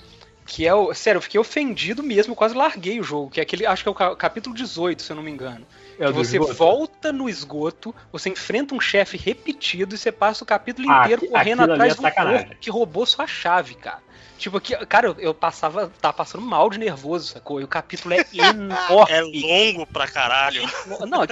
Que 0.47 0.67
é 0.67 0.75
o. 0.75 0.95
Sério, 0.95 1.19
eu 1.19 1.23
fiquei 1.23 1.39
ofendido 1.39 2.03
mesmo, 2.03 2.33
eu 2.33 2.37
quase 2.37 2.55
larguei 2.55 2.99
o 3.01 3.03
jogo, 3.05 3.31
que 3.31 3.39
é 3.39 3.43
aquele. 3.43 3.67
Acho 3.67 3.83
que 3.83 3.89
é 3.89 3.93
o 3.93 3.95
ca- 3.95 4.17
capítulo 4.17 4.55
18, 4.55 5.03
se 5.03 5.11
eu 5.13 5.17
não 5.17 5.23
me 5.23 5.31
engano. 5.31 5.67
É 5.99 6.07
que 6.07 6.13
você 6.13 6.37
esgoto? 6.37 6.55
volta 6.55 7.13
no 7.13 7.29
esgoto, 7.29 7.95
você 8.13 8.29
enfrenta 8.31 8.75
um 8.75 8.81
chefe 8.81 9.17
repetido 9.17 9.95
e 9.95 9.99
você 9.99 10.13
passa 10.13 10.45
o 10.45 10.47
capítulo 10.47 10.91
Ah, 10.91 11.01
inteiro 11.03 11.23
aqui- 11.25 11.33
correndo 11.33 11.63
atrás 11.63 11.93
é 11.93 11.97
do 11.97 12.03
corpo 12.03 12.57
que 12.61 12.71
roubou 12.71 13.05
sua 13.07 13.27
chave, 13.27 13.75
cara. 13.75 14.07
Tipo, 14.37 14.59
aqui, 14.59 14.77
cara, 14.87 15.09
eu, 15.09 15.17
eu 15.19 15.35
passava, 15.35 15.91
tava 16.01 16.15
passando 16.15 16.43
mal 16.43 16.71
de 16.71 16.79
nervoso, 16.79 17.33
sacou? 17.33 17.61
E 17.61 17.65
o 17.65 17.69
capítulo 17.69 18.15
é 18.15 18.19
enorme. 18.33 19.13
É 19.13 19.21
longo 19.21 19.85
pra 19.87 20.07
caralho. 20.07 20.63
Não, 21.09 21.27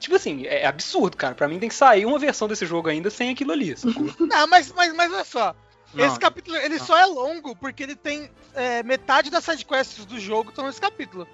tipo, 0.00 0.16
assim, 0.16 0.46
é 0.46 0.66
absurdo, 0.66 1.14
cara. 1.16 1.34
Pra 1.34 1.46
mim 1.46 1.58
tem 1.58 1.68
que 1.68 1.74
sair 1.74 2.06
uma 2.06 2.18
versão 2.18 2.48
desse 2.48 2.64
jogo 2.64 2.88
ainda 2.88 3.10
sem 3.10 3.28
aquilo 3.30 3.52
ali, 3.52 3.76
sacou? 3.76 4.08
Não, 4.18 4.46
mas, 4.46 4.72
mas, 4.72 4.94
mas 4.94 5.12
olha 5.12 5.24
só. 5.24 5.54
Não. 5.92 6.06
Esse 6.06 6.18
capítulo 6.18 6.56
ele 6.56 6.78
só 6.78 6.96
é 6.98 7.04
longo 7.06 7.54
porque 7.56 7.82
ele 7.82 7.94
tem 7.96 8.30
é, 8.54 8.82
metade 8.82 9.30
das 9.30 9.44
sidequests 9.44 10.04
do 10.06 10.18
jogo 10.18 10.48
estão 10.50 10.66
nesse 10.66 10.80
capítulo. 10.80 11.28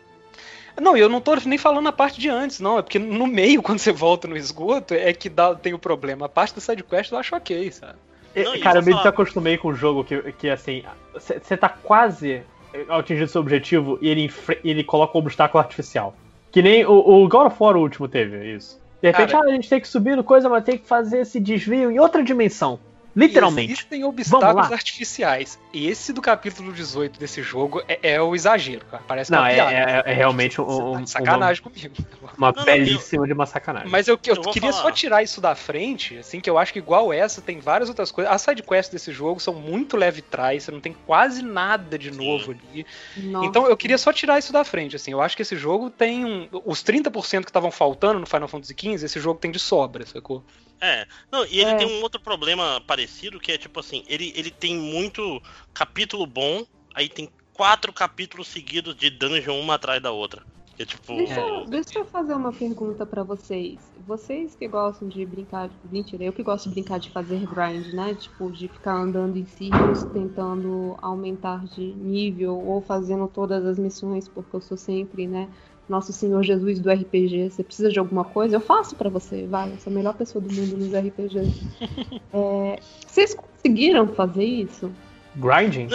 Não, 0.81 0.97
eu 0.97 1.09
não 1.09 1.21
tô 1.21 1.35
nem 1.47 1.59
falando 1.59 1.89
a 1.89 1.93
parte 1.93 2.21
de 2.21 2.29
antes, 2.29 2.61
não. 2.61 2.79
É 2.79 2.83
porque 2.83 2.99
no 2.99 3.27
meio, 3.27 3.61
quando 3.63 3.79
você 3.79 3.93
volta 3.93 4.27
no 4.29 4.37
esgoto, 4.37 4.95
é 4.95 5.13
que 5.13 5.29
dá, 5.29 5.55
tem 5.55 5.73
o 5.75 5.79
problema. 5.79 6.27
A 6.27 6.29
parte 6.29 6.55
da 6.55 6.61
sidequest 6.61 7.13
eu 7.13 7.19
acho 7.19 7.35
ok, 7.37 7.71
sabe? 7.71 7.95
Não, 8.37 8.55
e 8.57 8.61
Cara, 8.61 8.79
eu 8.79 8.83
vou 8.83 8.87
me 8.87 8.91
falar- 8.93 9.03
desacostumei 9.05 9.57
com 9.57 9.69
o 9.69 9.75
jogo 9.75 10.03
que, 10.03 10.21
que 10.33 10.51
assim, 10.51 10.83
você 11.13 11.57
tá 11.57 11.69
quase 11.69 12.43
atingindo 12.89 13.29
seu 13.29 13.41
objetivo 13.41 13.97
e 14.03 14.09
ele, 14.09 14.33
ele 14.65 14.83
coloca 14.83 15.17
um 15.17 15.21
obstáculo 15.21 15.63
artificial. 15.63 16.17
Que 16.51 16.61
nem 16.61 16.85
o, 16.85 16.93
o 16.93 17.29
God 17.29 17.47
of 17.47 17.57
War 17.61 17.77
último 17.77 18.09
teve 18.09 18.53
isso. 18.53 18.81
De 19.01 19.09
repente, 19.09 19.31
Cara- 19.33 19.45
ah, 19.47 19.51
a 19.51 19.55
gente 19.55 19.69
tem 19.69 19.81
que 19.81 19.87
subir 19.87 20.17
no 20.17 20.25
coisa, 20.25 20.49
mas 20.49 20.65
tem 20.65 20.77
que 20.79 20.87
fazer 20.87 21.21
esse 21.21 21.39
desvio 21.39 21.91
em 21.93 22.01
outra 22.01 22.25
dimensão. 22.25 22.81
Literalmente. 23.17 23.73
Existem 23.73 24.01
Vamos 24.03 24.21
obstáculos 24.21 24.73
artificiais. 24.73 25.59
Esse 25.73 26.13
do 26.13 26.21
capítulo 26.21 26.73
18 26.73 27.19
desse 27.19 27.43
jogo 27.43 27.83
é, 27.87 27.99
é 28.15 28.21
o 28.21 28.35
exagero, 28.35 28.85
cara. 28.87 29.03
Parece 29.07 29.31
Não, 29.31 29.39
uma 29.39 29.51
é, 29.51 29.55
piada. 29.55 29.73
é- 29.73 30.03
é 30.11 30.15
realmente 30.15 30.61
um- 30.61 30.67
tá 30.67 30.73
um- 30.73 31.03
de 31.03 31.11
sacanagem 31.11 31.63
comigo. 31.63 31.95
uma 32.37 32.51
Não, 32.51 32.57
não, 32.57 32.65
belíssima 32.65 33.27
de 33.27 33.33
uma 33.33 33.47
sacanagem. 33.47 33.89
Mas 33.91 34.09
eu, 34.09 34.19
eu 34.27 34.35
Eu 34.35 34.43
queria 34.51 34.73
falar. 34.73 34.83
só 34.85 34.91
tirar 34.91 35.23
isso 35.23 35.41
da 35.41 35.55
frente, 35.55 36.19
assim, 36.19 36.41
que 36.41 36.51
eu 36.51 36.59
acho 36.59 36.73
que 36.73 36.79
igual 36.79 37.13
essa, 37.13 37.41
tem 37.41 37.61
várias 37.61 37.89
outras 37.89 38.11
coisas. 38.11 38.33
As 38.33 38.43
sidequests 38.43 38.93
desse 38.93 39.13
jogo 39.13 39.39
são 39.41 39.55
muito 39.55 39.97
leve 39.97 40.21
trás, 40.21 40.65
você 40.65 40.71
não 40.71 40.81
tem 40.81 40.95
quase 41.07 41.43
nada 41.43 41.99
de 41.99 42.11
novo 42.11 42.53
ali. 42.53 42.85
Nossa. 43.17 43.47
Então 43.47 43.67
eu 43.69 43.77
queria 43.77 43.99
só 43.99 44.13
tirar 44.13 44.39
isso 44.39 44.53
da 44.53 44.65
frente, 44.65 44.97
assim. 44.97 45.13
Eu 45.13 45.21
acho 45.21 45.37
que 45.37 45.43
esse 45.43 45.57
jogo 45.57 45.89
tem 45.91 46.25
um, 46.25 46.49
os 46.65 46.83
30% 46.83 47.45
que 47.45 47.51
estavam 47.51 47.71
faltando 47.71 48.19
no 48.21 48.27
Final 48.27 48.49
Fantasy 48.49 48.75
XV, 48.79 49.05
esse 49.07 49.21
jogo 49.21 49.39
tem 49.39 49.51
de 49.51 49.59
sobra, 49.59 50.05
sacou? 50.05 50.43
É, 50.85 51.07
não, 51.33 51.47
e 51.47 51.61
ele 51.61 51.71
É. 51.71 51.77
tem 51.77 51.87
um 51.87 52.03
outro 52.03 52.21
problema 52.21 52.79
parecido, 52.87 53.41
que 53.41 53.51
é 53.51 53.57
tipo 53.57 53.81
assim, 53.81 54.05
ele, 54.07 54.33
ele 54.37 54.51
tem 54.51 54.77
muito 54.77 55.41
capítulo 55.73 56.27
bom, 56.27 56.63
aí 56.95 57.09
tem 57.09 57.29
quatro 57.55 57.91
capítulos 57.91 58.49
seguidos 58.49 58.95
de 58.95 59.09
dungeon 59.09 59.59
uma 59.61 59.77
atrás 59.77 60.03
da 60.03 60.11
outra. 60.11 60.43
Que 60.77 60.83
é 60.83 60.87
tipo. 60.87 61.15
Deixa, 61.15 61.41
eu- 61.41 61.65
deixa 61.67 61.99
eu 62.01 62.05
fazer 62.05 62.35
uma 62.35 62.53
pergunta 62.53 63.07
pra 63.07 63.23
vocês. 63.23 63.81
Vocês 64.05 64.57
que 64.57 64.67
gostam 64.67 65.09
de 65.09 65.25
brincar. 65.25 65.71
Mentira, 65.85 66.25
eu 66.25 66.33
que 66.33 66.43
gosto 66.43 66.69
de 66.69 66.75
brincar 66.75 66.99
de 66.99 67.11
fazer 67.11 67.47
grind, 67.47 67.95
né? 67.95 68.13
Tipo, 68.17 68.51
de 68.51 68.67
ficar 68.67 68.95
andando 68.97 69.37
em 69.39 69.47
círculos 69.47 70.03
tentando 70.13 70.97
aumentar 71.01 71.65
de 71.67 71.81
nível 71.95 72.57
ou 72.59 72.83
fazendo 72.83 73.29
todas 73.29 73.65
as 73.65 73.79
missões, 73.79 74.29
porque 74.29 74.57
eu 74.57 74.61
sou 74.61 74.77
sempre, 74.77 75.29
né? 75.29 75.49
Nosso 75.89 76.13
Senhor 76.13 76.43
Jesus 76.43 76.79
do 76.81 76.91
RPG. 76.91 77.51
Você 77.51 77.63
precisa 77.63 77.91
de 77.91 77.99
alguma 77.99 78.25
coisa? 78.25 78.57
Eu 78.57 78.61
faço 78.61 78.97
pra 78.97 79.11
você, 79.11 79.47
vai. 79.47 79.71
Eu 79.71 79.79
sou 79.79 79.93
a 79.93 79.95
melhor 79.95 80.15
pessoa 80.15 80.43
do 80.43 80.53
mundo 80.53 80.77
nos 80.77 80.93
RPGs. 80.95 81.53
É, 82.33 82.79
vocês 83.07 83.35
conseguiram 83.35 84.09
fazer 84.09 84.45
isso? 84.45 84.91
Grinding? 85.37 85.89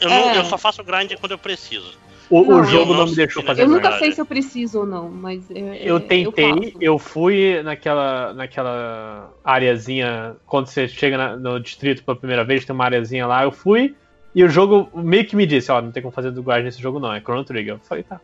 Eu, 0.00 0.08
não- 0.08 0.16
É. 0.16 0.38
eu 0.38 0.44
só 0.44 0.56
faço 0.56 0.84
grind 0.84 1.12
quando 1.18 1.32
eu 1.32 1.38
preciso. 1.38 1.98
O, 2.30 2.42
o 2.42 2.44
Não, 2.44 2.64
jogo 2.64 2.92
eu 2.92 2.96
não 2.96 3.04
não 3.04 3.06
me 3.10 3.16
deixou 3.16 3.42
fazer 3.42 3.62
É 3.62 3.64
Eu 3.64 3.68
nunca 3.68 3.98
sei 3.98 4.12
se 4.12 4.20
eu 4.20 4.24
preciso 4.26 4.80
ou 4.80 4.86
não, 4.86 5.08
mas 5.10 5.50
eu, 5.50 5.56
Eu 5.74 5.98
tentei, 6.00 6.48
faço. 6.54 6.72
eu 6.80 6.96
fui 6.96 7.60
naquela, 7.64 8.32
naquela 8.34 9.32
areazinha, 9.42 10.36
quando 10.46 10.66
você 10.68 10.86
chega 10.86 11.18
na- 11.18 11.36
no 11.36 11.58
distrito 11.58 12.04
pela 12.04 12.16
primeira 12.16 12.44
vez, 12.44 12.64
tem 12.64 12.72
uma 12.72 12.84
areazinha 12.84 13.26
lá, 13.26 13.42
eu 13.42 13.50
fui, 13.50 13.96
e 14.32 14.44
o 14.44 14.48
jogo 14.48 14.88
meio 14.94 15.26
que 15.26 15.34
me 15.34 15.44
disse, 15.44 15.72
ó, 15.72 15.82
não 15.82 15.90
tem 15.90 16.00
como 16.02 16.14
fazer 16.14 16.30
do 16.30 16.40
grind 16.40 16.62
nesse 16.64 16.80
jogo 16.80 17.00
não, 17.00 17.12
é 17.12 17.20
Chrono 17.20 17.42
Trigger. 17.44 17.74
Eu 17.74 17.80
falei, 17.80 18.04
tá. 18.04 18.20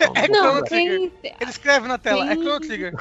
Então, 0.00 0.12
É 0.16 0.28
Não, 0.28 0.62
tem, 0.64 0.88
Ele 1.22 1.50
escreve 1.50 1.88
na 1.88 1.98
tela, 1.98 2.30
é 2.30 2.34
Chrono 2.36 2.60
Trigger. 2.60 2.94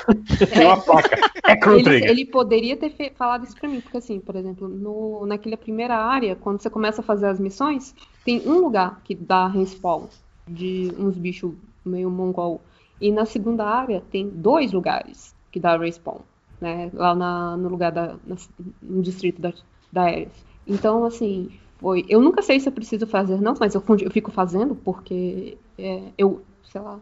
Tem 0.54 0.66
uma 0.66 0.82
placa. 0.82 1.16
É 1.46 1.56
Chrono 1.58 1.78
ele, 1.80 1.84
Trigger. 1.84 2.10
ele 2.10 2.26
poderia 2.26 2.78
ter 2.78 2.90
fe- 2.92 3.14
falado 3.16 3.44
isso 3.46 3.56
pra 3.56 3.70
mim, 3.70 3.82
porque 3.82 3.98
assim, 3.98 4.20
por 4.20 4.36
exemplo, 4.36 4.68
no, 4.68 5.26
naquela 5.26 5.58
primeira 5.58 5.96
área, 5.98 6.36
quando 6.36 6.62
você 6.62 6.70
começa 6.70 7.02
a 7.02 7.04
fazer 7.04 7.28
as 7.28 7.40
missões, 7.40 7.94
tem 8.24 8.42
um 8.48 8.60
lugar 8.60 9.02
que 9.04 9.14
dá 9.16 9.48
respawn 9.48 10.08
de 10.50 10.92
uns 10.98 11.18
bichos 11.18 11.54
meio 11.86 12.10
mongol. 12.10 12.62
E 13.00 13.12
na 13.12 13.26
segunda 13.26 13.66
área 13.66 14.02
tem 14.12 14.30
dois 14.30 14.72
lugares 14.72 15.36
que 15.52 15.60
dá 15.60 15.78
respawn, 15.78 16.20
né? 16.62 16.90
Lá 16.94 17.14
na- 17.14 17.58
no 17.58 17.70
lugar 17.70 17.92
da. 17.92 18.16
na- 18.26 18.36
no 18.82 19.02
distrito 19.02 19.42
da, 19.42 19.54
da 19.92 20.04
Ares. 20.04 20.46
Então, 20.66 21.06
assim, 21.06 21.50
foi. 21.78 22.06
Eu 22.10 22.22
nunca 22.22 22.42
sei 22.42 22.60
se 22.60 22.68
eu 22.68 22.74
preciso 22.74 23.06
fazer, 23.06 23.40
não, 23.42 23.54
mas 23.60 23.76
eu, 23.76 23.84
eu 24.02 24.12
fico 24.12 24.32
fazendo 24.32 24.76
porque 24.76 25.58
é, 25.78 26.02
eu, 26.18 26.42
sei 26.72 26.82
lá, 26.82 27.00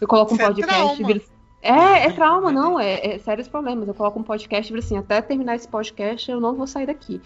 eu 0.00 0.06
coloco 0.08 0.32
um 0.32 0.36
Isso 0.36 0.42
é 0.42 0.46
podcast 0.46 1.02
e 1.02 1.04
viro 1.04 1.22
É, 1.62 2.06
é 2.06 2.12
trauma, 2.12 2.52
não, 2.52 2.78
é, 2.78 3.14
é 3.14 3.18
sérios 3.18 3.48
problemas. 3.48 3.88
Eu 3.88 3.94
coloco 3.94 4.18
um 4.18 4.22
podcast 4.22 4.70
e 4.70 4.74
falo 4.74 4.84
assim, 4.84 4.98
até 4.98 5.20
terminar 5.20 5.56
esse 5.56 5.66
podcast 5.66 6.30
eu 6.30 6.40
não 6.40 6.54
vou 6.54 6.66
sair 6.66 6.86
daqui. 6.86 7.20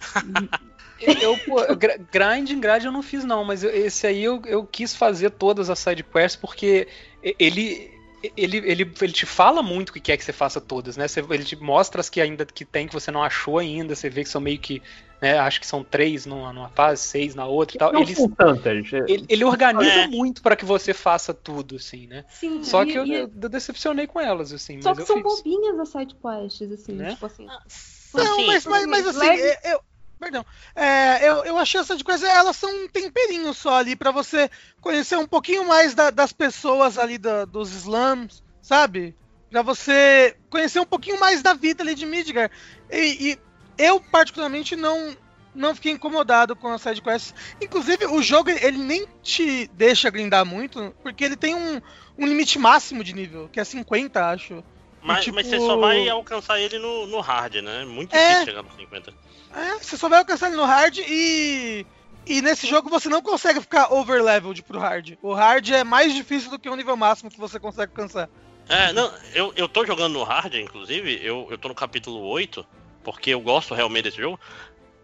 Eu, 1.20 1.36
pô, 1.38 1.56
gra- 1.74 1.98
grind 2.12 2.50
em 2.50 2.60
grade 2.60 2.86
eu 2.86 2.92
não 2.92 3.02
fiz 3.02 3.24
não, 3.24 3.44
mas 3.44 3.64
esse 3.64 4.06
aí 4.06 4.22
eu, 4.22 4.40
eu 4.46 4.64
quis 4.64 4.94
fazer 4.94 5.30
todas 5.30 5.68
as 5.68 5.78
side 5.80 6.04
quests 6.04 6.36
porque 6.36 6.86
ele, 7.24 7.90
ele, 8.36 8.58
ele, 8.58 8.92
ele 9.00 9.12
te 9.12 9.26
fala 9.26 9.64
muito 9.64 9.88
o 9.88 9.92
que 9.92 10.00
quer 10.00 10.16
que 10.16 10.24
você 10.24 10.32
faça 10.32 10.60
todas, 10.60 10.96
né? 10.96 11.08
Você- 11.08 11.24
ele 11.30 11.42
te 11.42 11.56
mostra 11.56 12.00
as 12.00 12.08
que 12.08 12.20
ainda 12.20 12.46
que 12.46 12.64
tem 12.64 12.86
que 12.86 12.94
você 12.94 13.10
não 13.10 13.20
achou 13.22 13.58
ainda, 13.58 13.96
você 13.96 14.08
vê 14.08 14.22
que 14.22 14.30
são 14.30 14.40
meio 14.40 14.60
que, 14.60 14.80
né, 15.22 15.38
acho 15.38 15.60
que 15.60 15.66
são 15.66 15.84
três 15.84 16.26
numa, 16.26 16.52
numa 16.52 16.68
fase, 16.68 17.00
seis 17.02 17.34
na 17.34 17.46
outra 17.46 17.76
e 17.76 17.78
tal. 17.78 17.92
Não 17.92 18.02
Ele, 18.02 18.14
são 18.14 18.28
tantas. 18.28 18.92
ele, 18.92 19.24
ele 19.28 19.44
organiza 19.44 20.00
É. 20.00 20.06
muito 20.08 20.42
pra 20.42 20.56
que 20.56 20.64
você 20.64 20.92
faça 20.92 21.32
tudo, 21.32 21.76
assim, 21.76 22.08
né? 22.08 22.24
Sim, 22.28 22.62
Só 22.64 22.82
e- 22.82 22.86
que 22.86 22.98
eu, 22.98 23.06
e- 23.06 23.14
eu 23.20 23.28
decepcionei 23.28 24.08
com 24.08 24.20
elas, 24.20 24.52
assim, 24.52 24.82
Só 24.82 24.88
mas 24.90 24.96
que 24.98 25.02
eu 25.02 25.06
são 25.06 25.16
fiz. 25.16 25.24
bobinhas 25.24 25.78
as 25.78 25.88
sidequests, 25.90 26.72
assim, 26.72 26.92
Né? 26.94 27.12
tipo 27.12 27.24
assim. 27.26 27.46
Não, 27.46 28.22
Assim, 28.34 28.46
mas, 28.46 28.66
mas, 28.66 28.86
mas 28.86 29.06
assim, 29.06 29.18
leve- 29.20 29.58
eu. 29.64 29.80
Perdão. 30.18 30.46
É, 30.76 31.28
eu, 31.28 31.44
eu 31.44 31.58
achei 31.58 31.80
essa 31.80 31.96
de 31.96 32.04
coisa, 32.04 32.28
elas 32.28 32.56
são 32.56 32.70
um 32.84 32.88
temperinho 32.88 33.52
só 33.54 33.74
ali 33.74 33.96
pra 33.96 34.10
você 34.12 34.48
conhecer 34.80 35.16
um 35.16 35.26
pouquinho 35.26 35.66
mais 35.66 35.94
da- 35.94 36.10
das 36.10 36.32
pessoas 36.32 36.96
ali 36.96 37.18
da- 37.18 37.44
dos 37.44 37.72
slums, 37.72 38.40
sabe? 38.60 39.16
Pra 39.50 39.62
você 39.62 40.36
conhecer 40.48 40.78
um 40.78 40.86
pouquinho 40.86 41.18
mais 41.18 41.42
da 41.42 41.54
vida 41.54 41.82
ali 41.82 41.94
de 41.96 42.06
Midgar. 42.06 42.50
E, 42.90 43.32
e 43.32 43.38
eu, 43.84 44.00
particularmente, 44.00 44.76
não, 44.76 45.16
não 45.54 45.74
fiquei 45.74 45.92
incomodado 45.92 46.54
com 46.56 46.68
as 46.72 46.82
sidequests. 46.82 47.34
Inclusive, 47.60 48.06
o 48.06 48.22
jogo 48.22 48.50
ele 48.50 48.78
nem 48.78 49.06
te 49.22 49.68
deixa 49.74 50.10
grindar 50.10 50.44
muito, 50.44 50.94
porque 51.02 51.24
ele 51.24 51.36
tem 51.36 51.54
um, 51.54 51.80
um 52.18 52.26
limite 52.26 52.58
máximo 52.58 53.02
de 53.04 53.12
nível, 53.14 53.48
que 53.52 53.60
é 53.60 53.64
50, 53.64 54.26
acho. 54.30 54.62
Mas, 55.02 55.24
tipo- 55.24 55.34
mas 55.34 55.46
você 55.48 55.58
só 55.58 55.76
vai 55.76 56.08
alcançar 56.08 56.60
ele 56.60 56.78
no, 56.78 57.06
no 57.08 57.20
hard, 57.20 57.56
né? 57.56 57.84
Muito 57.84 58.14
É. 58.14 58.18
difícil 58.28 58.44
chegar 58.46 58.62
no 58.62 58.70
50. 58.76 59.12
É, 59.54 59.78
você 59.78 59.96
só 59.96 60.08
vai 60.08 60.20
alcançar 60.20 60.46
ele 60.48 60.56
no 60.56 60.64
hard 60.64 60.98
e. 60.98 61.86
E 62.24 62.40
nesse 62.40 62.68
jogo 62.68 62.88
você 62.88 63.08
não 63.08 63.20
consegue 63.20 63.60
ficar 63.60 63.92
overleveled 63.92 64.62
pro 64.62 64.78
hard. 64.78 65.14
O 65.20 65.34
hard 65.34 65.68
é 65.70 65.82
mais 65.82 66.14
difícil 66.14 66.50
do 66.52 66.58
que 66.58 66.68
o 66.68 66.76
nível 66.76 66.96
máximo 66.96 67.28
que 67.28 67.38
você 67.38 67.58
consegue 67.58 67.90
alcançar. 67.90 68.28
É, 68.68 68.92
não, 68.92 69.12
eu, 69.34 69.52
eu 69.56 69.68
tô 69.68 69.84
jogando 69.84 70.12
no 70.12 70.22
hard, 70.22 70.54
inclusive, 70.54 71.18
eu, 71.20 71.48
eu 71.50 71.58
tô 71.58 71.66
no 71.66 71.74
capítulo 71.74 72.20
8, 72.28 72.64
porque 73.02 73.30
eu 73.30 73.40
gosto 73.40 73.74
realmente 73.74 74.04
desse 74.04 74.18
jogo. 74.18 74.38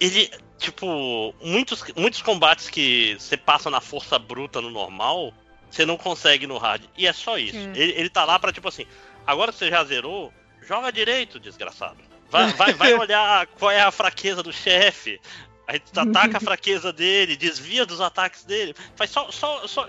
Ele, 0.01 0.31
tipo, 0.59 1.35
muitos, 1.41 1.85
muitos 1.97 2.23
combates 2.23 2.71
que 2.71 3.17
você 3.19 3.37
passa 3.37 3.69
na 3.69 3.81
força 3.81 4.19
bruta 4.19 4.61
no 4.61 4.71
normal, 4.71 5.33
você 5.71 5.85
não 5.85 5.97
consegue 5.97 6.47
no 6.47 6.59
hard. 6.59 6.83
E 6.97 7.07
é 7.07 7.13
só 7.13 7.37
isso. 7.37 7.57
Ele, 7.57 7.93
ele 7.93 8.09
tá 8.09 8.25
lá 8.25 8.39
pra, 8.39 8.53
tipo 8.53 8.69
assim, 8.69 8.87
agora 9.27 9.53
que 9.53 9.59
você 9.59 9.69
já 9.69 9.83
zerou, 9.85 10.33
joga 10.63 10.93
direito, 10.93 11.41
desgraçado. 11.41 11.99
Vai, 12.31 12.53
vai, 12.53 12.75
vai 12.75 12.95
olhar 12.99 13.47
qual 13.47 13.71
é 13.71 13.81
a 13.81 13.91
fraqueza 13.91 14.43
do 14.43 14.53
chefe. 14.53 15.21
Aí 15.67 15.83
ataca 15.95 16.39
a 16.39 16.41
fraqueza 16.41 16.93
dele, 16.93 17.37
desvia 17.37 17.85
dos 17.85 18.01
ataques 18.01 18.45
dele. 18.45 18.75
Faz 18.97 19.11
só. 19.11 19.31
só, 19.31 19.67
só 19.67 19.89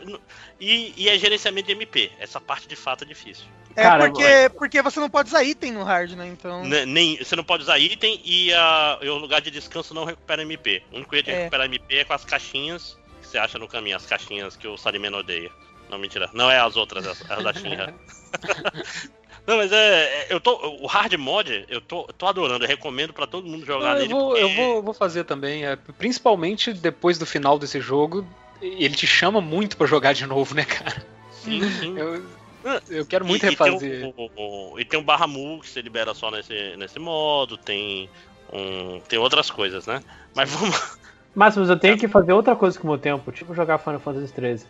e, 0.60 0.94
e 0.98 1.08
é 1.08 1.18
gerenciamento 1.18 1.68
de 1.68 1.74
MP. 1.74 2.12
Essa 2.20 2.42
parte 2.42 2.68
de 2.68 2.76
fato 2.76 3.04
é 3.04 3.08
difícil. 3.08 3.46
É 3.76 3.84
Cara, 3.84 4.06
porque, 4.10 4.50
porque 4.58 4.82
você 4.82 5.00
não 5.00 5.10
pode 5.10 5.30
usar 5.30 5.44
item 5.44 5.72
no 5.72 5.84
hard, 5.84 6.12
né? 6.12 6.28
Então. 6.28 6.64
Ne- 6.66 6.86
Nem, 6.86 7.18
você 7.18 7.36
não 7.36 7.44
pode 7.44 7.64
usar 7.64 7.78
item 7.80 8.20
e, 8.26 8.52
a, 8.54 8.98
e 9.02 9.08
o 9.10 9.18
lugar 9.18 9.42
de 9.42 9.52
descanso 9.52 9.94
não 9.94 10.04
recupera 10.06 10.42
MP. 10.42 10.82
O 10.92 10.98
único 10.98 11.14
jeito 11.16 11.26
de 11.28 11.32
É. 11.32 11.38
recuperar 11.40 11.66
MP 11.68 11.98
é 11.98 12.04
com 12.04 12.14
as 12.14 12.26
caixinhas 12.26 12.98
que 13.22 13.28
você 13.28 13.38
acha 13.38 13.58
no 13.60 13.68
caminho, 13.68 13.96
as 13.96 14.06
caixinhas 14.06 14.58
que 14.58 14.68
o 14.68 14.76
Salimeno 14.78 15.18
odeia. 15.20 15.52
Não, 15.90 15.98
mentira. 15.98 16.30
Não 16.34 16.50
é 16.52 16.60
as 16.60 16.76
outras, 16.76 17.06
as, 17.08 17.30
as 17.32 17.44
da 17.44 17.54
Shinra. 17.54 17.94
não, 19.48 19.58
mas 19.58 19.72
é. 19.72 19.76
é- 19.76 20.28
Eu 20.30 20.40
tô. 20.40 20.56
O 20.82 20.86
hard 20.88 21.14
mod, 21.14 21.66
eu 21.70 21.82
tô, 21.82 22.06
eu 22.08 22.14
tô 22.14 22.28
adorando. 22.28 22.64
Eu 22.66 22.68
recomendo 22.70 23.14
pra 23.14 23.26
todo 23.28 23.48
mundo 23.48 23.66
jogar 23.66 23.94
Não, 23.94 23.94
eu 23.94 24.00
nele. 24.00 24.14
vou, 24.14 24.30
porque- 24.30 24.44
eu 24.44 24.56
vou, 24.56 24.84
vou 24.84 24.94
fazer 24.94 25.24
também. 25.24 25.66
é, 25.66 25.76
principalmente 25.98 26.74
depois 26.74 27.18
do 27.18 27.26
final 27.26 27.58
desse 27.58 27.80
jogo, 27.80 28.28
ele 28.62 28.96
te 28.96 29.08
chama 29.08 29.40
muito 29.42 29.78
pra 29.78 29.88
jogar 29.88 30.14
de 30.14 30.26
novo, 30.26 30.54
né, 30.54 30.66
cara? 30.66 31.06
Sim, 31.32 31.62
sim. 31.80 31.98
Eu, 31.98 32.24
eu 32.90 33.06
quero 33.06 33.26
muito 33.26 33.44
E- 33.44 33.48
e 33.48 33.50
refazer. 33.52 34.02
Tem 34.02 34.14
o, 34.18 34.32
o- 34.36 34.74
o- 34.74 34.80
e 34.80 34.86
tem 34.86 35.00
um 35.00 35.04
barra 35.04 35.28
mu 35.28 35.60
que 35.62 35.70
você 35.70 35.82
libera 35.82 36.14
só 36.14 36.30
nesse, 36.32 36.76
nesse 36.78 37.00
modo, 37.00 37.58
tem 37.58 38.10
um, 38.52 39.00
tem 39.02 39.18
outras 39.20 39.50
coisas, 39.50 39.86
né? 39.88 40.02
Mas 40.36 40.50
vamos. 40.52 40.98
Máximos, 41.36 41.70
eu 41.70 41.78
tenho 41.80 41.98
que 41.98 42.08
fazer 42.08 42.34
outra 42.34 42.56
coisa 42.56 42.78
com 42.80 42.88
o 42.88 42.92
meu 42.92 43.00
tempo, 43.00 43.32
tipo 43.32 43.54
jogar 43.54 43.78
Final 43.78 44.00
Fantasy 44.00 44.34
XIII. 44.34 44.66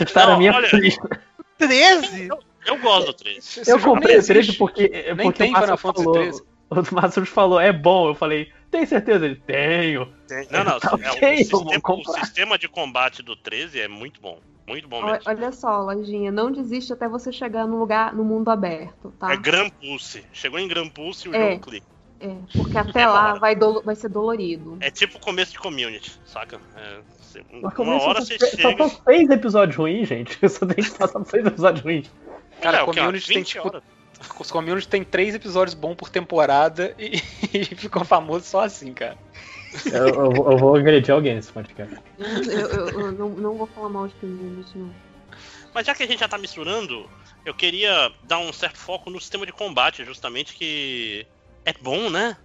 Está 0.00 0.26
na 0.26 0.36
minha 0.36 0.52
olha- 0.54 0.68
lista. 0.72 1.20
13? 1.58 2.28
Eu 2.66 2.78
gosto 2.78 3.06
do 3.06 3.12
13. 3.14 3.38
Esse- 3.38 3.60
esse 3.60 3.70
Eu 3.70 3.78
comprei 3.80 4.16
o 4.18 4.22
13 4.24 4.32
existe. 4.32 4.58
porque, 4.58 4.88
Nem 4.88 5.16
porque 5.16 5.38
tem 5.44 5.52
o 5.54 5.60
Final 5.60 5.78
Fantasy 5.78 6.04
falou, 6.04 6.22
13. 6.22 6.42
o 6.70 6.94
Máximos 6.94 7.28
falou, 7.28 7.60
é 7.60 7.72
bom. 7.72 8.08
Eu 8.08 8.14
falei, 8.14 8.50
tem 8.70 8.84
certeza? 8.84 9.24
Ele, 9.24 9.36
tenho. 9.36 10.12
Não, 10.50 10.64
não, 10.64 10.80
Tá 10.80 10.98
é, 11.00 11.10
ok, 11.10 11.28
o, 11.28 11.32
eu 11.32 11.36
sistema, 11.38 11.80
o 11.84 12.04
sistema 12.20 12.58
de 12.58 12.68
combate 12.68 13.22
do 13.22 13.36
13 13.36 13.80
é 13.80 13.88
muito 13.88 14.20
bom. 14.20 14.38
Muito 14.68 14.88
bom 14.88 14.96
Olha, 15.02 15.12
mesmo. 15.12 15.24
olha 15.30 15.52
só, 15.52 15.80
Lojinha, 15.82 16.32
não 16.32 16.50
desiste 16.50 16.92
até 16.92 17.08
você 17.08 17.30
chegar 17.32 17.66
no 17.66 17.78
lugar, 17.78 18.12
no 18.12 18.24
mundo 18.24 18.50
aberto, 18.50 19.12
tá? 19.18 19.32
É 19.32 19.36
Gran 19.36 19.68
Pulse. 19.70 20.24
Chegou 20.32 20.58
em 20.58 20.66
Gran 20.66 20.88
Pulse 20.88 21.28
e 21.28 21.30
o 21.30 21.34
É. 21.36 21.50
jogo 21.52 21.60
clica. 21.62 21.86
É, 22.18 22.34
porque 22.56 22.78
até 22.78 23.02
É 23.02 23.06
lá 23.06 23.34
vai, 23.34 23.54
dolo- 23.54 23.82
vai 23.84 23.94
ser 23.94 24.08
dolorido. 24.08 24.78
É 24.80 24.90
tipo 24.90 25.18
o 25.18 25.20
começo 25.20 25.52
de 25.52 25.58
community, 25.58 26.18
saca? 26.24 26.58
É, 26.74 27.00
uma 27.78 28.02
hora 28.02 28.20
só, 28.22 28.26
você 28.26 28.38
só 28.38 28.56
chega. 28.56 28.88
são 28.88 29.02
seis 29.04 29.28
episódios 29.28 29.76
ruins, 29.76 30.08
gente. 30.08 30.38
Eu 30.40 30.48
só 30.48 30.64
tenho 30.66 30.88
que 30.90 30.98
passar 30.98 31.22
seis 31.26 31.44
episódios 31.46 31.84
ruins. 31.84 32.10
Cara, 32.60 32.78
é, 32.78 32.82
o 32.82 32.86
community 32.86 33.26
tem 33.26 33.36
20 33.38 33.46
tipo. 33.48 33.68
horas. 33.68 33.82
Os 34.40 34.50
community 34.50 34.88
tem 34.88 35.04
três 35.04 35.34
episódios 35.34 35.74
bons 35.74 35.94
por 35.94 36.08
temporada 36.08 36.94
e, 36.98 37.16
e 37.52 37.64
ficou 37.76 38.02
famoso 38.02 38.46
só 38.46 38.64
assim, 38.64 38.94
cara. 38.94 39.18
Eu, 39.92 40.06
eu 40.08 40.30
vou- 40.30 40.50
eu 40.52 40.58
vou 40.58 40.74
agredir 40.76 41.12
alguém 41.14 41.34
nesse 41.34 41.52
podcast. 41.52 41.96
Eu, 42.18 42.26
eu- 42.60 43.00
eu 43.00 43.12
não, 43.12 43.28
não 43.30 43.54
vou 43.54 43.66
falar 43.66 43.88
mal 43.88 44.06
de 44.08 44.14
community, 44.16 44.76
não. 44.78 44.90
Mas 45.74 45.86
já 45.86 45.94
que 45.94 46.02
a 46.02 46.06
gente 46.06 46.20
já 46.20 46.28
tá 46.28 46.38
misturando, 46.38 47.08
eu 47.44 47.52
queria 47.52 48.10
dar 48.24 48.38
um 48.38 48.52
certo 48.52 48.78
foco 48.78 49.10
no 49.10 49.20
sistema 49.20 49.44
de 49.44 49.52
combate, 49.52 50.04
justamente 50.04 50.54
que 50.54 51.26
é 51.64 51.72
bom, 51.82 52.08
né? 52.08 52.36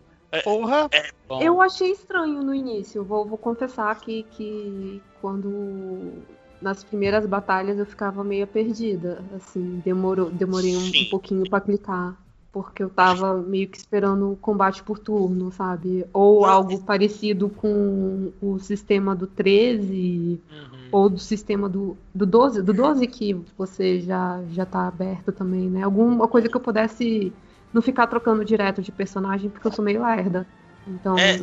Porra. 0.43 0.89
Bom, 1.27 1.41
Eu 1.41 1.61
achei 1.61 1.91
estranho 1.91 2.41
no 2.43 2.53
início. 2.53 3.03
Vou, 3.03 3.25
vou 3.25 3.37
confessar 3.37 3.97
que, 3.99 4.23
que 4.31 5.01
quando 5.21 6.13
nas 6.61 6.83
primeiras 6.83 7.25
batalhas 7.25 7.79
eu 7.79 7.85
ficava 7.85 8.23
meio 8.23 8.45
perdida. 8.47 9.23
Assim, 9.35 9.81
demorou, 9.83 10.29
demorei 10.29 10.75
um, 10.75 10.79
um 10.79 11.09
pouquinho 11.09 11.49
pra 11.49 11.61
clicar. 11.61 12.17
Porque 12.51 12.83
eu 12.83 12.89
tava 12.89 13.37
meio 13.37 13.67
que 13.69 13.77
esperando 13.77 14.33
o 14.33 14.35
combate 14.35 14.83
por 14.83 14.99
turno, 14.99 15.51
sabe? 15.51 16.05
Ou 16.11 16.45
algo 16.45 16.81
parecido 16.83 17.47
com 17.47 18.33
o 18.41 18.59
sistema 18.59 19.15
do 19.15 19.25
13, 19.25 20.41
uhum. 20.51 20.89
ou 20.91 21.09
do 21.09 21.19
sistema 21.19 21.69
do, 21.69 21.97
do 22.13 22.25
12, 22.25 22.61
do 22.61 22.73
12 22.73 23.07
que 23.07 23.33
você 23.57 24.01
já, 24.01 24.41
já 24.51 24.65
tá 24.65 24.85
aberto 24.85 25.31
também, 25.31 25.69
né? 25.69 25.83
Alguma 25.83 26.27
coisa 26.27 26.49
que 26.49 26.57
eu 26.57 26.59
pudesse 26.59 27.31
não 27.73 27.81
ficar 27.81 28.07
trocando 28.07 28.43
direto 28.43 28.81
de 28.81 28.91
personagem, 28.91 29.49
porque 29.49 29.67
eu 29.67 29.71
sou 29.71 29.83
meio 29.83 30.03
lerda. 30.03 30.45
Então. 30.85 31.17
É, 31.17 31.39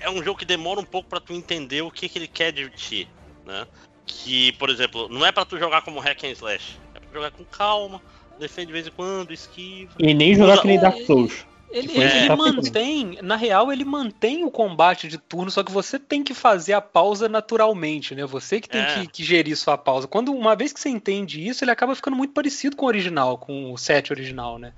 é 0.00 0.10
um 0.10 0.22
jogo 0.22 0.38
que 0.38 0.44
demora 0.44 0.80
um 0.80 0.84
pouco 0.84 1.08
pra 1.08 1.20
tu 1.20 1.32
entender 1.32 1.82
o 1.82 1.90
que, 1.90 2.08
que 2.08 2.18
ele 2.18 2.26
quer 2.26 2.50
de 2.50 2.68
ti, 2.70 3.08
né? 3.46 3.66
Que, 4.04 4.52
por 4.54 4.68
exemplo, 4.68 5.08
não 5.08 5.24
é 5.24 5.30
pra 5.30 5.44
tu 5.44 5.58
jogar 5.58 5.82
como 5.82 6.00
hack 6.00 6.24
and 6.24 6.30
slash, 6.30 6.80
é 6.94 6.98
pra 6.98 7.12
jogar 7.12 7.30
com 7.30 7.44
calma, 7.44 8.02
defende 8.40 8.66
de 8.68 8.72
vez 8.72 8.86
em 8.86 8.90
quando, 8.90 9.32
esquiva. 9.32 9.92
E 9.98 10.12
nem 10.14 10.34
jogar 10.34 10.60
que 10.60 10.66
nem 10.66 10.80
Dark 10.80 10.96
Souls. 11.06 11.46
Ele, 11.72 11.92
ele- 11.92 12.02
ele 12.02 12.26
tá 12.26 12.34
mantém, 12.34 13.18
na 13.22 13.36
real, 13.36 13.72
ele 13.72 13.84
mantém 13.84 14.44
o 14.44 14.50
combate 14.50 15.06
de 15.06 15.16
turno, 15.16 15.52
só 15.52 15.62
que 15.62 15.70
você 15.70 16.00
tem 16.00 16.24
que 16.24 16.34
fazer 16.34 16.72
a 16.72 16.80
pausa 16.80 17.28
naturalmente, 17.28 18.12
né? 18.12 18.26
Você 18.26 18.60
que 18.60 18.68
tem 18.68 18.80
É. 18.80 18.86
que, 18.86 19.06
que 19.06 19.22
gerir 19.22 19.56
sua 19.56 19.78
pausa. 19.78 20.08
Quando 20.08 20.32
uma 20.32 20.56
vez 20.56 20.72
que 20.72 20.80
você 20.80 20.88
entende 20.88 21.46
isso, 21.46 21.62
ele 21.62 21.70
acaba 21.70 21.94
ficando 21.94 22.16
muito 22.16 22.32
parecido 22.32 22.74
com 22.74 22.86
o 22.86 22.88
original, 22.88 23.38
com 23.38 23.72
o 23.72 23.78
set 23.78 24.12
original, 24.12 24.58
né? 24.58 24.72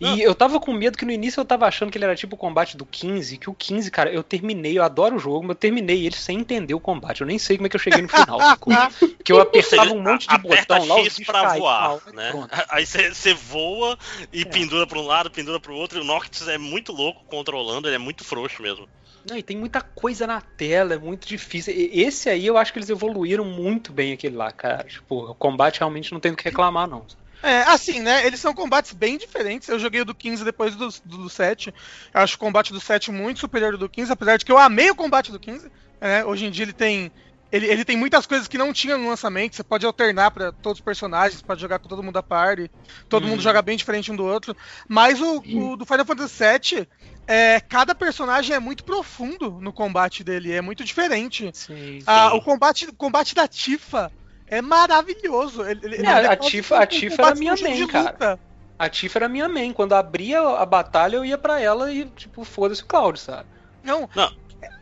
Não. 0.00 0.16
E 0.16 0.22
eu 0.22 0.34
tava 0.34 0.58
com 0.58 0.72
medo 0.72 0.96
que 0.96 1.04
no 1.04 1.12
início 1.12 1.40
eu 1.40 1.44
tava 1.44 1.66
achando 1.66 1.90
que 1.90 1.98
ele 1.98 2.04
era 2.04 2.16
tipo 2.16 2.34
o 2.34 2.38
combate 2.38 2.76
do 2.76 2.84
15, 2.84 3.38
que 3.38 3.50
o 3.50 3.54
15, 3.54 3.90
cara, 3.90 4.12
eu 4.12 4.22
terminei, 4.22 4.78
eu 4.78 4.82
adoro 4.82 5.16
o 5.16 5.18
jogo, 5.18 5.42
mas 5.42 5.50
eu 5.50 5.54
terminei 5.56 6.06
ele 6.06 6.16
sem 6.16 6.40
entender 6.40 6.74
o 6.74 6.80
combate. 6.80 7.20
Eu 7.20 7.26
nem 7.26 7.38
sei 7.38 7.56
como 7.56 7.66
é 7.66 7.70
que 7.70 7.76
eu 7.76 7.80
cheguei 7.80 8.02
no 8.02 8.08
final? 8.08 8.38
Que 9.24 9.32
eu 9.32 9.40
apertava 9.40 9.92
um 9.92 10.02
monte 10.02 10.26
de 10.28 10.38
botão 10.38 10.84
lá, 10.84 10.98
X 11.04 11.20
pra 11.24 11.54
voar, 11.54 12.00
tal, 12.00 12.02
né? 12.12 12.32
Aí 12.70 12.84
você 12.84 13.34
voa 13.34 13.96
e 14.32 14.42
É. 14.42 14.44
pendura 14.44 14.86
pra 14.86 14.98
um 14.98 15.06
lado, 15.06 15.30
pendura 15.30 15.60
pro 15.60 15.74
outro, 15.74 15.98
e 15.98 16.02
o 16.02 16.04
Noctis 16.04 16.48
é 16.48 16.58
muito 16.58 16.92
louco 16.92 17.22
controlando, 17.26 17.88
ele 17.88 17.94
é 17.94 17.98
muito 17.98 18.24
frouxo 18.24 18.62
mesmo. 18.62 18.88
Não, 19.24 19.36
e 19.36 19.42
tem 19.42 19.56
muita 19.56 19.80
coisa 19.80 20.26
na 20.26 20.40
tela, 20.40 20.94
é 20.94 20.98
muito 20.98 21.28
difícil. 21.28 21.72
Esse 21.76 22.28
aí 22.28 22.44
eu 22.44 22.56
acho 22.58 22.72
que 22.72 22.78
eles 22.80 22.90
evoluíram 22.90 23.44
muito 23.44 23.92
bem 23.92 24.12
aquele 24.12 24.34
lá, 24.34 24.50
cara. 24.50 24.82
Tipo, 24.84 25.30
o 25.30 25.34
combate 25.34 25.78
realmente 25.78 26.12
não 26.12 26.18
tem 26.18 26.32
do 26.32 26.36
que 26.36 26.44
reclamar, 26.44 26.88
não. 26.88 27.06
É, 27.42 27.62
assim, 27.62 28.00
né? 28.00 28.24
Eles 28.26 28.40
são 28.40 28.54
combates 28.54 28.92
bem 28.92 29.18
diferentes. 29.18 29.68
Eu 29.68 29.78
joguei 29.78 30.00
o 30.00 30.04
do 30.04 30.14
15 30.14 30.44
depois 30.44 30.76
do, 30.76 30.88
do, 31.04 31.18
do 31.18 31.28
7. 31.30 31.72
Eu 32.14 32.20
acho 32.20 32.36
o 32.36 32.38
combate 32.38 32.72
do 32.72 32.80
7 32.80 33.10
muito 33.10 33.40
superior 33.40 33.72
ao 33.72 33.78
do 33.78 33.88
15, 33.90 34.12
apesar 34.12 34.36
de 34.36 34.44
que 34.44 34.52
eu 34.52 34.58
amei 34.58 34.90
o 34.90 34.94
combate 34.94 35.32
do 35.32 35.40
15. 35.40 35.68
né? 36.00 36.24
Hoje 36.24 36.46
em 36.46 36.50
dia 36.50 36.64
ele 36.64 36.72
tem 36.72 37.12
Ele, 37.50 37.66
ele 37.66 37.84
tem 37.84 37.96
muitas 37.96 38.26
coisas 38.26 38.46
que 38.48 38.56
não 38.58 38.72
tinha 38.72 38.96
no 38.96 39.08
lançamento. 39.08 39.56
Você 39.56 39.64
pode 39.64 39.84
alternar 39.84 40.30
pra 40.30 40.52
todos 40.52 40.78
os 40.78 40.84
personagens, 40.84 41.42
pode 41.42 41.60
jogar 41.60 41.78
com 41.80 41.88
todo 41.88 42.02
mundo 42.02 42.14
da 42.14 42.22
party. 42.22 42.70
Todo 43.08 43.24
Uhum. 43.24 43.30
mundo 43.30 43.42
joga 43.42 43.60
bem 43.60 43.76
diferente 43.76 44.10
um 44.12 44.16
do 44.16 44.24
outro. 44.24 44.54
Mas 44.88 45.20
o, 45.20 45.44
o 45.50 45.76
do 45.76 45.84
Final 45.84 46.06
Fantasy 46.06 46.36
VII, 46.36 46.88
é, 47.26 47.60
cada 47.60 47.94
personagem 47.94 48.54
é 48.56 48.60
muito 48.60 48.84
profundo 48.84 49.60
no 49.60 49.72
combate 49.72 50.22
dele. 50.24 50.52
É 50.52 50.60
muito 50.62 50.84
diferente. 50.84 51.52
Sim. 51.52 52.00
Ah, 52.06 52.32
Sim. 52.32 52.36
o 52.36 52.40
combate, 52.42 52.86
o 52.86 52.96
combate 52.96 53.34
da 53.34 53.46
Tifa 53.48 54.12
é 54.58 54.62
maravilhoso. 54.62 55.62
Ele, 55.64 55.80
ele- 55.84 55.96
É, 55.96 55.98
ele 56.18 56.28
a 56.28 56.32
é 56.32 56.36
Tifa- 56.36 56.78
a 56.78 56.86
Tifa 56.86 57.22
era 57.22 57.34
minha 57.34 57.54
de 57.54 57.86
cara. 57.86 58.38
A 58.78 58.88
Tifa 58.88 59.18
era 59.18 59.28
minha 59.28 59.48
main. 59.48 59.72
Quando 59.72 59.92
abria 59.94 60.40
a 60.40 60.66
batalha, 60.66 61.16
eu 61.16 61.24
ia 61.24 61.38
pra 61.38 61.60
ela 61.60 61.92
e, 61.92 62.04
tipo, 62.06 62.44
foda-se 62.44 62.82
o 62.82 62.86
Cloud, 62.86 63.18
sabe? 63.18 63.46
Não, 63.82 64.08
Não. 64.14 64.30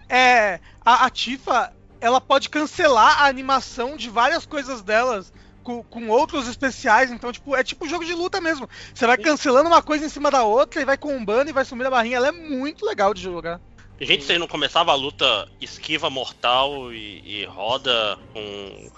é. 0.08 0.58
A, 0.84 1.04
a 1.06 1.10
Tifa, 1.10 1.72
ela 2.00 2.20
pode 2.20 2.48
cancelar 2.48 3.22
a 3.22 3.26
animação 3.26 3.96
de 3.96 4.08
várias 4.08 4.46
coisas 4.46 4.82
delas 4.82 5.32
com, 5.62 5.82
com 5.82 6.08
outros 6.08 6.48
especiais. 6.48 7.10
Então, 7.10 7.30
tipo, 7.30 7.54
é 7.54 7.62
tipo 7.62 7.86
jogo 7.88 8.04
de 8.04 8.14
luta 8.14 8.40
mesmo. 8.40 8.68
Você 8.94 9.06
vai 9.06 9.18
cancelando 9.18 9.68
uma 9.68 9.82
coisa 9.82 10.04
em 10.06 10.08
cima 10.08 10.30
da 10.30 10.42
outra 10.44 10.80
e 10.80 10.84
vai 10.84 10.96
combando 10.96 11.50
e 11.50 11.52
vai 11.52 11.64
sumindo 11.64 11.88
a 11.88 11.90
barrinha. 11.90 12.16
Ela 12.16 12.28
é 12.28 12.32
muito 12.32 12.86
legal 12.86 13.12
de 13.12 13.22
jogar. 13.22 13.60
Gente, 14.00 14.24
você 14.24 14.38
não 14.38 14.48
começava 14.48 14.92
a 14.92 14.94
luta 14.94 15.46
esquiva 15.60 16.08
mortal 16.08 16.90
e, 16.90 17.42
e 17.42 17.44
roda 17.44 18.18
com, 18.32 18.90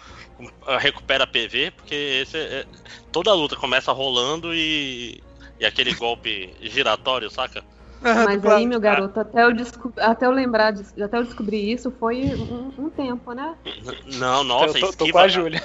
recupera 0.79 1.27
PV, 1.27 1.71
porque 1.73 1.95
esse 1.95 2.37
é- 2.37 2.67
toda 3.11 3.33
luta 3.35 3.57
começa 3.57 3.93
rolando 3.93 4.55
e, 4.55 5.23
e 5.61 5.65
aquele 5.67 5.95
golpe 5.95 6.55
giratório, 6.61 7.31
saca? 7.31 7.63
Mas 8.03 8.41
Claro. 8.41 8.57
aí, 8.57 8.67
meu 8.67 8.81
garoto, 8.81 9.21
até 9.21 9.45
eu, 9.45 9.51
até 9.99 10.27
eu 10.27 10.33
lembrar, 10.33 10.75
até 11.03 11.19
eu 11.19 11.25
descobrir 11.25 11.71
isso, 11.73 11.91
foi 12.01 12.23
um, 12.35 12.73
um 12.77 12.91
tempo, 12.91 13.33
né? 13.33 13.55
Não, 14.19 14.43
nossa, 14.43 14.77
eu 14.79 14.81
tô, 14.81 14.81
tô 14.81 15.05
esquiva. 15.05 15.13
com 15.13 15.19
a 15.19 15.29
Júlia. 15.29 15.63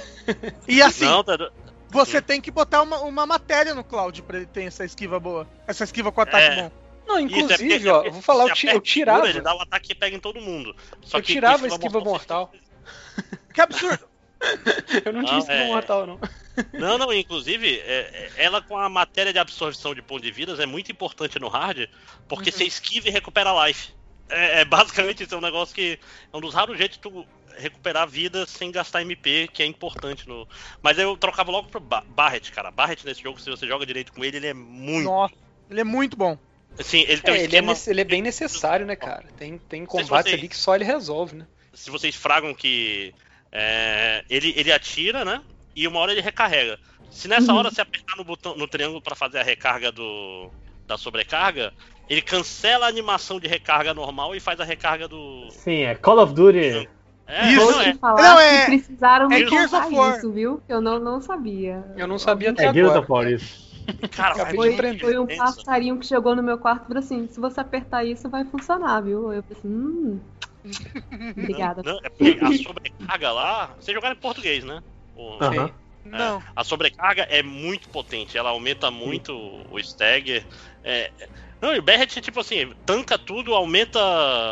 E 0.68 0.82
assim, 0.82 1.06
Não, 1.06 1.24
tá- 1.24 1.50
você 1.90 2.22
tem 2.22 2.40
que 2.40 2.52
botar 2.52 2.84
uma, 2.84 3.00
uma 3.00 3.26
matéria 3.26 3.74
no 3.74 3.84
Cloud 3.84 4.22
pra 4.22 4.38
ele 4.38 4.46
ter 4.46 4.64
essa 4.66 4.86
esquiva 4.86 5.20
boa. 5.20 5.48
Essa 5.66 5.84
esquiva 5.86 6.12
com 6.12 6.22
ataque 6.22 6.46
É. 6.48 6.56
bom. 6.64 6.72
Não, 7.08 7.18
Isso, 7.20 7.36
é 7.36 7.40
inclusive, 7.40 7.70
porque- 7.74 7.90
ó, 7.90 8.04
eu 8.04 8.12
vou 8.12 8.22
falar, 8.22 8.48
eu, 8.50 8.54
ti- 8.54 8.68
eu 8.68 8.82
tirava. 8.82 9.28
Ele 9.30 9.42
dá 9.42 9.56
o 9.56 9.62
ataque 9.62 9.94
e 9.94 9.96
pega 9.96 10.16
em 10.16 10.20
todo 10.20 10.40
mundo. 10.42 10.76
Só 11.02 11.18
Eu 11.18 11.24
que 11.24 11.32
tirava 11.34 11.66
a 11.66 11.70
esquiva 11.70 12.00
mortal. 12.02 12.52
Que 13.54 13.62
absurdo. 13.62 14.06
Eu 15.06 15.14
não 15.14 15.22
Não, 15.22 15.38
esquiva 15.40 15.54
é- 15.54 15.68
mortal, 15.68 16.06
não. 16.08 16.20
Não, 16.74 16.98
não, 16.98 17.14
inclusive, 17.14 17.80
é- 17.82 17.84
é- 17.86 18.32
ela 18.46 18.62
com 18.64 18.76
a 18.76 18.90
matéria 18.90 19.32
de 19.32 19.38
absorção 19.38 19.94
de 19.94 20.02
ponto 20.02 20.24
de 20.24 20.32
vidas 20.32 20.60
é 20.60 20.66
muito 20.66 20.92
importante 20.92 21.38
no 21.40 21.48
hard, 21.48 21.88
porque 22.28 22.52
você 22.52 22.64
esquiva 22.64 23.08
e 23.08 23.12
recupera 23.12 23.68
life. 23.68 23.90
É, 24.30 24.62
é 24.62 24.66
basicamente 24.66 25.24
isso, 25.24 25.36
é 25.36 25.38
um 25.38 25.42
negócio 25.42 25.74
que 25.76 26.00
é 26.34 26.36
um 26.36 26.42
dos 26.42 26.56
raros 26.56 26.76
jeitos 26.78 26.98
de 26.98 27.02
tu 27.04 27.26
recuperar 27.58 28.08
vida 28.08 28.46
sem 28.48 28.72
gastar 28.72 29.02
MP, 29.04 29.48
que 29.54 29.62
é 29.62 29.66
importante 29.68 30.28
no. 30.28 30.48
Mas 30.82 30.98
eu 30.98 31.16
trocava 31.16 31.52
logo 31.52 31.70
pro 31.70 31.80
Ba- 31.80 32.04
Barret, 32.08 32.52
cara. 32.52 32.72
Barret 32.72 33.06
nesse 33.06 33.22
jogo, 33.22 33.40
se 33.40 33.50
você 33.52 33.68
joga 33.68 33.86
direito 33.86 34.12
com 34.12 34.26
ele, 34.26 34.38
ele 34.38 34.48
é 34.48 34.54
muito. 34.54 35.06
Nossa, 35.06 35.36
ele 35.70 35.82
é 35.82 35.84
muito 35.84 36.18
bom. 36.18 36.38
Assim, 36.80 37.06
ele 37.08 37.22
tem 37.22 37.34
um 37.34 37.38
É, 37.38 37.40
ele, 37.44 37.56
é 37.56 37.60
esquema. 37.60 37.74
ele 37.88 38.02
é 38.02 38.04
bem 38.04 38.22
necessário, 38.24 38.86
né, 38.86 38.96
cara? 38.96 39.26
Tem, 39.38 39.58
tem 39.60 39.86
combates 39.86 40.10
vocês- 40.32 40.34
ali 40.34 40.50
que 40.50 40.58
só 40.58 40.74
ele 40.76 40.84
resolve, 40.86 41.36
né? 41.36 41.48
se 41.74 41.92
vocês 41.92 42.16
fragam 42.16 42.56
que 42.56 43.14
é, 43.52 44.24
ele, 44.30 44.54
ele 44.56 44.72
atira, 44.72 45.24
né? 45.24 45.42
E 45.76 45.88
uma 45.88 46.00
hora 46.00 46.12
ele 46.12 46.22
recarrega. 46.22 46.78
Se 47.10 47.28
nessa 47.28 47.52
Uhum. 47.52 47.60
hora 47.60 47.72
você 47.72 47.82
apertar 47.82 48.18
no 48.18 48.24
botão 48.24 48.56
no 48.56 48.68
triângulo 48.68 49.02
pra 49.02 49.16
fazer 49.16 49.40
a 49.40 49.44
recarga 49.44 49.92
do 49.92 50.52
da 50.88 50.98
sobrecarga, 50.98 51.74
ele 52.10 52.22
cancela 52.22 52.86
a 52.86 52.90
animação 52.90 53.40
de 53.40 53.48
recarga 53.48 53.94
normal 53.94 54.34
e 54.36 54.40
faz 54.40 54.60
a 54.60 54.64
recarga 54.64 55.08
do 55.08 55.48
Sim, 55.52 55.84
é 55.84 55.96
Call 55.96 56.20
of 56.20 56.34
Duty. 56.34 56.88
É, 57.30 57.52
Isso. 57.52 57.72
Não, 57.72 57.82
é. 57.82 57.94
falar 57.96 58.22
Não, 58.22 58.40
é- 58.40 58.60
que 58.60 58.66
precisaram 58.68 59.28
me 59.28 59.36
é 59.36 59.40
Gears 59.46 59.74
contar 59.74 59.88
of 59.88 59.96
War. 59.96 60.18
isso, 60.18 60.32
viu? 60.32 60.62
Eu 60.70 60.80
não, 60.80 60.98
não 60.98 61.20
sabia. 61.20 61.84
Eu 61.98 62.08
não 62.08 62.18
sabia 62.18 62.52
até 62.52 62.68
É 62.68 62.74
Gears 62.74 62.88
agora. 62.88 63.02
of 63.02 63.12
War 63.12 63.30
isso. 63.30 63.68
Cara, 64.12 64.46
Foi, 64.56 64.76
foi 65.00 65.20
um 65.20 65.28
passarinho 65.28 66.00
que 66.00 66.06
chegou 66.06 66.36
no 66.36 66.42
meu 66.44 66.58
quarto 66.58 66.84
e 66.84 66.88
falou 66.88 67.00
assim: 67.00 67.28
se 67.28 67.40
você 67.40 67.60
apertar 67.60 68.06
isso, 68.06 68.30
vai 68.30 68.46
funcionar, 68.46 69.02
viu? 69.02 69.32
Eu 69.34 69.44
falei 69.44 69.58
assim: 69.60 69.68
hum. 69.68 70.20
Obrigada. 71.38 71.82
Não, 71.84 72.00
é 72.04 72.10
porque 72.10 72.38
a 72.42 72.52
sobrecarga 72.58 73.32
lá. 73.32 73.68
Vocês 73.80 73.94
jogaram 73.96 74.16
em 74.16 74.20
português, 74.20 74.64
né? 74.64 74.82
O- 75.16 75.38
Aham. 75.42 75.72
Não. 76.06 76.42
A 76.56 76.64
sobrecarga 76.64 77.24
é 77.30 77.44
muito 77.44 77.90
potente, 77.90 78.38
ela 78.38 78.52
aumenta 78.52 78.90
muito 78.90 79.34
o 79.70 79.78
stagger. 79.80 80.46
É, 80.82 81.12
não, 81.62 81.76
e 81.76 81.80
o 81.80 81.82
Barret, 81.82 82.22
tipo 82.22 82.40
assim, 82.40 82.72
tanca 82.86 83.18
tudo, 83.18 83.54
aumenta 83.54 84.00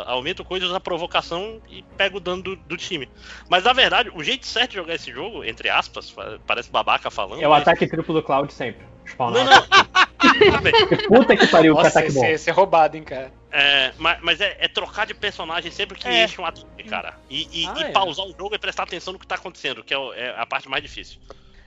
aumenta 0.06 0.44
coisas 0.44 0.70
da 0.70 0.78
provocação 0.78 1.58
e 1.70 1.82
pega 1.96 2.16
o 2.18 2.20
dano 2.20 2.42
do, 2.42 2.56
do 2.56 2.76
time. 2.76 3.08
Mas 3.48 3.64
na 3.64 3.72
verdade, 3.72 4.10
o 4.14 4.22
jeito 4.22 4.46
certo 4.46 4.72
de 4.72 4.76
jogar 4.76 4.96
esse 4.96 5.10
jogo, 5.10 5.42
entre 5.44 5.70
aspas, 5.70 6.10
pa- 6.10 6.38
parece 6.46 6.70
babaca 6.70 7.10
falando. 7.10 7.40
É 7.42 7.46
o 7.48 7.50
mas- 7.50 7.62
ataque 7.62 7.86
triplo 7.86 8.12
do 8.14 8.22
Cloud 8.22 8.52
sempre. 8.52 8.84
Spawn 9.06 9.30
Não, 9.32 9.44
não. 9.44 9.62
Puta 11.08 11.36
que 11.36 11.46
pariu, 11.46 11.74
Nossa, 11.74 11.88
ataque 11.88 12.12
bom. 12.12 12.24
esse 12.24 12.48
é 12.50 12.52
roubado, 12.52 12.96
hein, 12.96 13.02
cara. 13.04 13.32
É, 13.50 13.92
mas 13.98 14.18
mas 14.22 14.40
é, 14.40 14.56
é 14.60 14.68
trocar 14.68 15.06
de 15.06 15.14
personagem 15.14 15.70
sempre 15.70 15.98
que 15.98 16.06
É. 16.08 16.24
enche 16.24 16.40
um 16.40 16.44
ataque, 16.44 16.84
cara. 16.84 17.14
E, 17.30 17.62
e- 17.62 17.66
Ah, 17.66 17.74
e 17.78 17.82
é. 17.84 17.90
pausar 17.92 18.26
o 18.26 18.34
jogo 18.36 18.54
e 18.54 18.58
prestar 18.58 18.82
atenção 18.82 19.12
no 19.12 19.18
que 19.18 19.26
tá 19.26 19.36
acontecendo, 19.36 19.82
que 19.84 19.94
é, 19.94 19.98
é 20.16 20.34
a 20.36 20.44
parte 20.46 20.68
mais 20.68 20.82
difícil. 20.82 21.18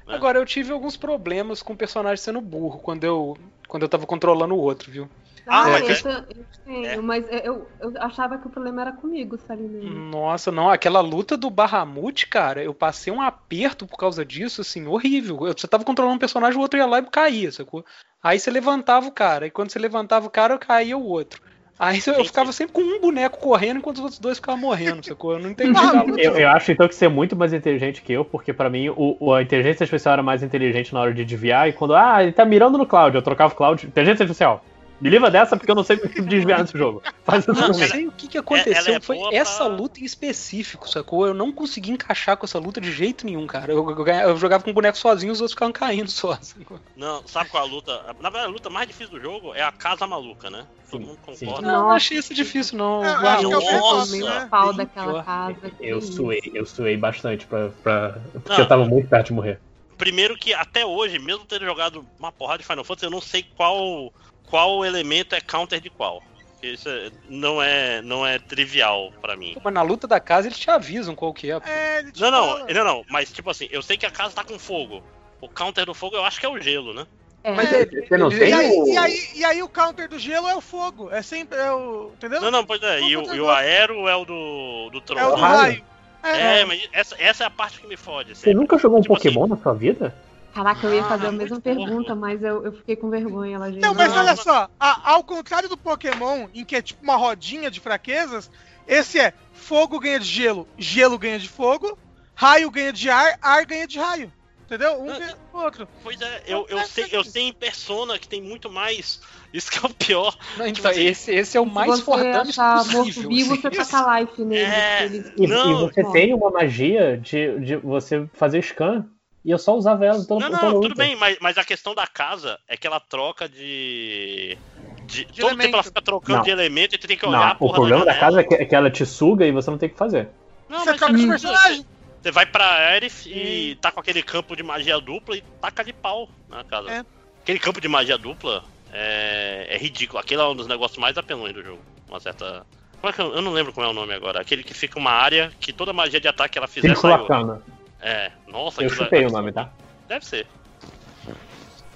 É. 0.08 0.14
Agora, 0.14 0.38
eu 0.40 0.46
tive 0.46 0.72
alguns 0.72 0.98
problemas 0.98 1.62
com 1.62 1.74
o 1.74 1.78
personagem 1.78 2.18
sendo 2.18 2.42
burro 2.42 2.80
quando 2.80 3.04
eu, 3.04 3.38
quando 3.68 3.84
eu 3.84 3.90
tava 3.90 4.06
controlando 4.06 4.56
o 4.56 4.60
outro, 4.60 4.92
viu? 4.92 5.10
Ah, 5.50 5.66
Ah, 5.66 5.70
mas 5.70 6.06
eu, 6.06 6.12
é- 6.12 6.16
eu 6.20 6.46
tenho, 6.64 6.86
é. 6.86 6.98
mas 7.02 7.26
eu, 7.44 7.68
eu 7.82 7.94
achava 8.00 8.38
que 8.38 8.48
o 8.48 8.52
problema 8.52 8.82
era 8.82 8.92
comigo, 8.92 9.38
Saline. 9.38 9.80
Nossa, 10.12 10.52
não, 10.52 10.70
aquela 10.70 11.00
luta 11.02 11.36
do 11.36 11.50
Bahamut, 11.50 12.28
cara, 12.28 12.64
eu 12.64 12.74
passei 12.74 13.12
um 13.12 13.22
aperto 13.22 13.88
por 13.88 13.98
causa 13.98 14.24
disso, 14.26 14.62
assim, 14.62 14.86
horrível. 14.86 15.48
Eu- 15.48 15.58
Você 15.58 15.68
tava 15.68 15.84
controlando 15.84 16.16
um 16.16 16.20
personagem, 16.20 16.58
o 16.58 16.62
outro 16.62 16.78
ia 16.78 16.86
lá 16.86 17.00
e 17.00 17.04
caía, 17.04 17.52
sacou? 17.52 17.84
Aí 18.22 18.40
você 18.40 18.52
levantava 18.52 19.08
o 19.08 19.12
cara, 19.12 19.48
e 19.48 19.52
quando 19.52 19.72
você 19.72 19.80
levantava 19.80 20.28
o 20.28 20.30
cara, 20.30 20.58
caía 20.58 20.98
o 20.98 21.04
outro. 21.06 21.42
Aí 21.80 21.96
eu 22.06 22.14
Gente. 22.16 22.28
ficava 22.28 22.52
sempre 22.52 22.74
com 22.74 22.82
um 22.82 23.00
boneco 23.00 23.40
correndo 23.40 23.78
enquanto 23.78 23.98
os 24.00 24.04
outros 24.04 24.20
dois 24.20 24.38
ficavam 24.38 24.60
morrendo, 24.60 25.02
sacou? 25.06 25.32
Eu 25.32 25.40
não 25.40 25.50
entendi 25.50 25.78
a 25.82 26.02
luta. 26.02 26.20
Eu, 26.22 26.34
eu 26.34 26.50
acho 26.50 26.74
então 26.74 26.90
que 26.90 26.94
você 26.94 27.06
é 27.06 27.10
muito 27.10 27.38
mais 27.38 27.54
inteligente 27.54 28.02
que 28.02 28.12
eu, 28.12 28.26
porque 28.26 28.52
pra 28.52 28.70
mim 28.70 28.90
o, 28.90 29.16
o- 29.18 29.34
a 29.34 29.42
inteligência 29.42 29.86
especial 29.86 30.12
era 30.14 30.22
mais 30.24 30.44
inteligente 30.44 30.94
na 30.94 31.00
hora 31.00 31.14
de 31.14 31.24
desviar, 31.24 31.70
e 31.70 31.74
quando, 31.74 31.96
ah, 31.96 32.22
ele 32.22 32.34
tá 32.34 32.44
mirando 32.44 32.78
no 32.78 32.86
Cloud, 32.86 33.16
eu 33.16 33.22
trocava 33.22 33.54
o 33.54 33.56
Cloud, 33.56 33.88
inteligência 33.88 34.24
especial. 34.26 34.62
Me 35.02 35.10
livra 35.10 35.32
dessa 35.32 35.56
porque 35.56 35.72
eu 35.72 35.76
não 35.76 35.84
sei 35.84 35.98
desviar 35.98 36.60
nesse 36.60 36.78
jogo. 36.78 37.02
Faz 37.24 37.44
isso 37.48 37.52
Eu 37.52 37.68
não 37.68 37.74
sei 37.74 38.08
o 38.08 38.12
que, 38.12 38.28
que 38.28 38.38
aconteceu. 38.38 38.96
é 38.96 39.00
Foi 39.00 39.16
boa 39.16 39.34
essa 39.34 39.66
pra- 39.66 39.68
luta 39.76 40.00
em 40.02 40.04
específico, 40.04 40.90
sacou? 40.90 41.26
Eu 41.28 41.34
não 41.34 41.52
consegui 41.52 41.92
encaixar 41.92 42.36
com 42.36 42.46
essa 42.46 42.60
luta 42.60 42.82
de 42.82 42.92
jeito 42.92 43.26
nenhum, 43.26 43.48
cara. 43.48 43.72
Eu, 43.72 43.90
eu 43.90 44.06
eu 44.30 44.38
jogava 44.38 44.64
com 44.64 44.72
o 44.72 44.74
boneco 44.74 44.98
sozinho, 44.98 45.32
os 45.32 45.40
outros 45.40 45.54
ficavam 45.54 45.72
caindo 45.72 46.10
só. 46.12 46.38
sacou? 46.42 46.80
Não, 46.98 47.26
sabe 47.28 47.50
qual 47.50 47.64
é 47.64 47.68
a 47.68 47.70
luta? 47.70 48.04
Na 48.20 48.30
verdade, 48.30 48.46
a 48.46 48.50
luta 48.50 48.70
mais 48.70 48.88
difícil 48.88 49.14
do 49.14 49.22
jogo 49.22 49.54
é 49.56 49.62
a 49.64 49.72
casa 49.72 50.06
maluca, 50.06 50.50
né? 50.50 50.66
Todo 50.92 51.06
mundo 51.06 51.20
concorda. 51.26 51.62
Não, 51.68 51.92
achei 51.92 52.18
isso 52.18 52.34
difícil, 52.34 52.78
não. 52.78 53.04
É, 53.04 53.14
eu 53.14 53.20
Guarda- 53.22 53.30
acho 53.30 53.48
que 53.48 53.54
é 53.54 53.78
o 53.78 53.80
Nossa. 53.80 54.18
Né? 54.18 54.48
pau 54.50 54.74
daquela 54.74 55.24
casa. 55.24 55.72
Eu 55.80 56.02
suei, 56.02 56.42
eu 56.54 56.66
suei 56.66 56.98
bastante 56.98 57.46
pra, 57.46 57.70
pra, 57.84 58.18
porque 58.34 58.50
Não. 58.50 58.60
eu 58.60 58.68
tava 58.68 58.86
muito 58.86 59.08
perto 59.08 59.28
de 59.28 59.34
morrer. 59.34 59.60
Primeiro 59.98 60.36
que 60.38 60.54
até 60.54 60.86
hoje, 60.86 61.20
mesmo 61.20 61.46
tendo 61.46 61.66
jogado 61.66 62.06
uma 62.18 62.32
porrada 62.32 62.60
de 62.60 62.66
Final 62.66 62.84
Fantasy, 62.84 63.06
eu 63.06 63.12
não 63.12 63.22
sei 63.22 63.44
qual 63.56 64.12
qual 64.50 64.84
elemento 64.86 65.36
é 65.36 65.42
counter 65.42 65.80
de 65.80 65.90
qual. 65.90 66.22
Isso 66.62 66.90
é- 66.90 67.10
não 67.30 67.62
é 67.62 68.02
não 68.02 68.26
é 68.28 68.38
trivial 68.38 69.12
pra 69.22 69.36
mim. 69.38 69.56
Mas 69.64 69.74
na 69.74 69.82
luta 69.82 70.08
da 70.08 70.20
casa 70.20 70.48
eles 70.48 70.60
te 70.60 70.70
avisam 70.70 71.16
qual 71.16 71.34
que 71.34 71.50
é. 71.50 71.60
pô. 71.60 71.68
É, 71.70 72.04
Não, 72.18 72.30
não, 72.32 72.66
não, 72.68 72.84
não, 72.84 73.06
mas 73.10 73.32
tipo 73.32 73.50
assim, 73.50 73.68
eu 73.72 73.82
sei 73.82 73.98
que 73.98 74.06
a 74.06 74.12
casa 74.12 74.36
tá 74.36 74.44
com 74.44 74.60
fogo. 74.60 75.02
O 75.40 75.48
counter 75.48 75.86
do 75.86 75.94
fogo 75.94 76.18
eu 76.18 76.26
acho 76.26 76.40
que 76.40 76.46
é 76.46 76.50
o 76.50 76.60
gelo, 76.60 76.94
né? 76.94 77.08
É, 77.44 77.54
Mas 77.56 77.72
É, 77.72 77.86
Você 77.86 78.18
não 78.18 78.30
tem 78.30 78.50
E 78.50 78.54
aí, 78.54 78.70
o- 78.72 78.88
e, 78.88 78.98
aí, 78.98 79.28
e 79.36 79.46
aí 79.46 79.64
o 79.64 79.70
counter 79.70 80.10
do 80.10 80.20
gelo 80.20 80.50
é 80.50 80.56
o 80.56 80.60
fogo. 80.60 81.10
É 81.10 81.22
sempre. 81.22 81.58
É 81.58 81.72
o, 81.72 82.12
entendeu? 82.16 82.42
Não, 82.42 82.52
não, 82.52 82.66
pois 82.66 82.84
é, 82.84 83.00
e 83.02 83.16
o, 83.16 83.34
e 83.34 83.40
o 83.40 83.50
aero 83.50 84.10
é 84.10 84.16
o 84.18 84.26
do, 84.26 84.90
do 84.92 85.18
é 85.18 85.26
o 85.26 85.36
do 85.36 85.42
raio. 85.42 85.82
É, 86.22 86.66
mas 86.66 86.90
essa, 86.92 87.16
essa 87.18 87.44
é 87.46 87.48
a 87.48 87.50
parte 87.50 87.80
que 87.80 87.88
me 87.88 87.96
fode. 87.96 88.36
Você 88.36 88.42
sempre. 88.42 88.56
nunca 88.56 88.78
jogou 88.78 89.00
um 89.00 89.02
Tipo 89.02 89.16
Pokémon 89.16 89.48
na 89.48 89.56
sua 89.56 89.74
vida? 89.74 90.14
Caraca, 90.54 90.86
eu 90.88 90.94
ia 90.94 91.02
Ah, 91.02 91.08
fazer 91.10 91.28
a 91.28 91.32
muito 91.32 91.44
mesma 91.44 91.62
pergunta, 91.62 92.16
mas 92.16 92.42
eu, 92.44 92.66
eu 92.66 92.72
fiquei 92.74 92.96
com 92.96 93.10
vergonha. 93.10 93.56
Ela 93.56 93.72
já 93.72 93.80
Não, 93.80 93.94
mas 93.94 94.12
olha 94.16 94.36
só, 94.36 94.68
a- 94.80 95.12
ao 95.12 95.24
contrário 95.24 95.70
do 95.70 95.78
Pokémon, 95.78 96.48
em 96.54 96.66
que 96.66 96.76
é 96.76 96.82
tipo 96.82 97.04
uma 97.04 97.16
rodinha 97.16 97.70
de 97.70 97.80
fraquezas, 97.80 98.50
esse 98.88 99.20
é 99.20 99.34
fogo 99.54 100.00
ganha 100.00 100.20
de 100.20 100.26
gelo, 100.26 100.68
gelo 100.78 101.18
ganha 101.18 101.40
de 101.40 101.48
fogo, 101.48 101.98
raio 102.36 102.70
ganha 102.72 102.92
de 102.92 103.10
ar, 103.10 103.38
ar 103.42 103.66
ganha 103.66 103.88
de 103.88 104.00
raio. 104.00 104.32
Entendeu? 104.66 105.02
Um 105.02 105.08
Não, 105.08 105.18
ganha 105.18 105.34
do 105.52 105.60
outro. 105.60 105.88
Pois 106.04 106.22
é, 106.22 106.44
eu, 106.48 106.66
eu, 106.70 106.84
sei, 106.84 107.08
eu 107.12 107.24
sei 107.24 107.44
em 107.48 107.54
persona 107.54 108.20
que 108.20 108.28
tem 108.28 108.40
muito 108.40 108.70
mais. 108.70 109.20
Isso 109.52 109.72
que 109.72 109.80
é 109.84 109.90
o 109.90 109.94
pior. 109.94 110.36
Não, 110.58 110.66
Tipo 110.68 110.80
então, 110.80 110.92
assim, 110.92 111.06
esse, 111.06 111.32
esse 111.34 111.58
é 111.58 111.60
o 111.62 111.66
Se 111.66 111.72
mais 111.72 112.00
você 112.02 112.28
achar 112.28 112.86
morto 112.86 112.92
possível. 113.06 113.30
vivo, 113.32 113.54
assim. 113.54 113.62
você 113.62 113.72
taca 113.72 114.20
life 114.20 114.46
nele. 114.46 114.64
É, 114.64 115.06
eles- 115.06 115.32
E, 115.38 115.48
Não, 115.48 115.72
e 115.72 115.74
você 115.76 116.04
não. 116.04 116.14
tem 116.14 116.34
uma 116.36 116.52
magia 116.52 117.18
de, 117.18 117.60
de 117.62 117.76
você 117.78 118.28
fazer 118.34 118.60
scan, 118.62 119.10
e 119.44 119.52
eu 119.52 119.58
só 119.58 119.76
usava 119.76 120.06
ela 120.06 120.24
toda, 120.26 120.50
Não, 120.50 120.52
toda 120.52 120.62
não, 120.68 120.74
luta. 120.76 120.88
tudo 120.90 120.98
bem, 120.98 121.16
mas, 121.16 121.38
mas 121.40 121.58
a 121.58 121.64
questão 121.64 121.96
da 121.96 122.06
casa 122.08 122.60
é 122.68 122.76
que 122.76 122.86
ela 122.86 123.00
troca 123.00 123.48
de. 123.48 124.58
de 125.06 125.26
todo 125.26 125.40
elemento. 125.48 125.62
tempo 125.62 125.76
ela 125.76 125.84
fica 125.84 126.02
trocando 126.02 126.38
Não. 126.40 126.44
de 126.44 126.52
elemento 126.52 126.96
e 126.96 126.98
tu 126.98 127.08
tem 127.08 127.18
que 127.18 127.26
olhar 127.26 127.38
Não, 127.40 127.48
a 127.48 127.52
o 127.54 127.56
porra 127.56 127.74
problema 127.76 128.06
da 128.06 128.12
janela. 128.14 128.20
casa 128.26 128.42
é 128.42 128.44
que, 128.44 128.54
é 128.56 128.66
que 128.66 128.76
ela 128.76 128.92
te 128.92 129.06
suga 129.06 129.46
e 129.46 129.52
você 129.52 129.70
não 129.72 129.78
tem 129.78 129.88
o 129.88 129.92
que 129.92 129.98
fazer. 129.98 130.30
Não, 130.68 130.80
Você 130.80 130.90
mas 130.92 130.98
troca 131.00 131.14
de 131.14 131.22
você- 131.26 131.30
personagem. 131.30 131.86
Você 132.22 132.32
vai 132.32 132.46
pra 132.46 132.66
Aerith 132.90 133.28
e 133.28 133.76
tá 133.80 133.92
com 133.94 134.02
aquele 134.02 134.22
campo 134.22 134.54
de 134.54 134.62
magia 134.62 135.00
dupla 135.00 135.38
e 135.38 135.42
taca 135.62 135.84
de 135.86 135.94
pau 135.94 136.28
na 136.50 136.66
casa. 136.66 136.92
É. 136.92 137.06
Aquele 137.42 137.60
campo 137.60 137.80
de 137.80 137.88
magia 137.88 138.18
dupla 138.18 138.62
é, 138.92 139.68
é 139.70 139.78
ridículo. 139.78 140.20
Aquele 140.20 140.42
é 140.42 140.46
um 140.46 140.54
dos 140.56 140.68
negócios 140.68 140.98
mais 141.00 141.18
apelões 141.18 141.54
do 141.54 141.64
jogo. 141.64 141.80
Uma 142.10 142.20
certa. 142.20 142.66
Como 143.00 143.10
é 143.10 143.14
que 143.14 143.22
eu, 143.22 143.34
eu 143.36 143.42
não 143.42 143.54
lembro 143.54 143.72
qual 143.72 143.88
é 143.88 143.90
o 143.90 143.94
nome 143.94 144.14
agora. 144.14 144.42
Aquele 144.42 144.64
que 144.64 144.74
fica 144.74 145.00
uma 145.00 145.12
área 145.12 145.50
que 145.62 145.72
toda 145.72 145.94
magia 145.94 146.20
de 146.20 146.28
ataque 146.28 146.52
que 146.54 146.58
ela 146.58 146.68
fizer 146.68 146.94
sai 146.98 147.18
outra. 147.18 147.62
É, 148.02 148.32
nossa, 148.48 148.82
Eu 148.82 148.88
é- 148.88 148.90
chutei 148.94 149.26
o 149.26 149.32
nome, 149.32 149.52
tá? 149.52 149.70
Deve 150.08 150.26
ser. 150.26 150.48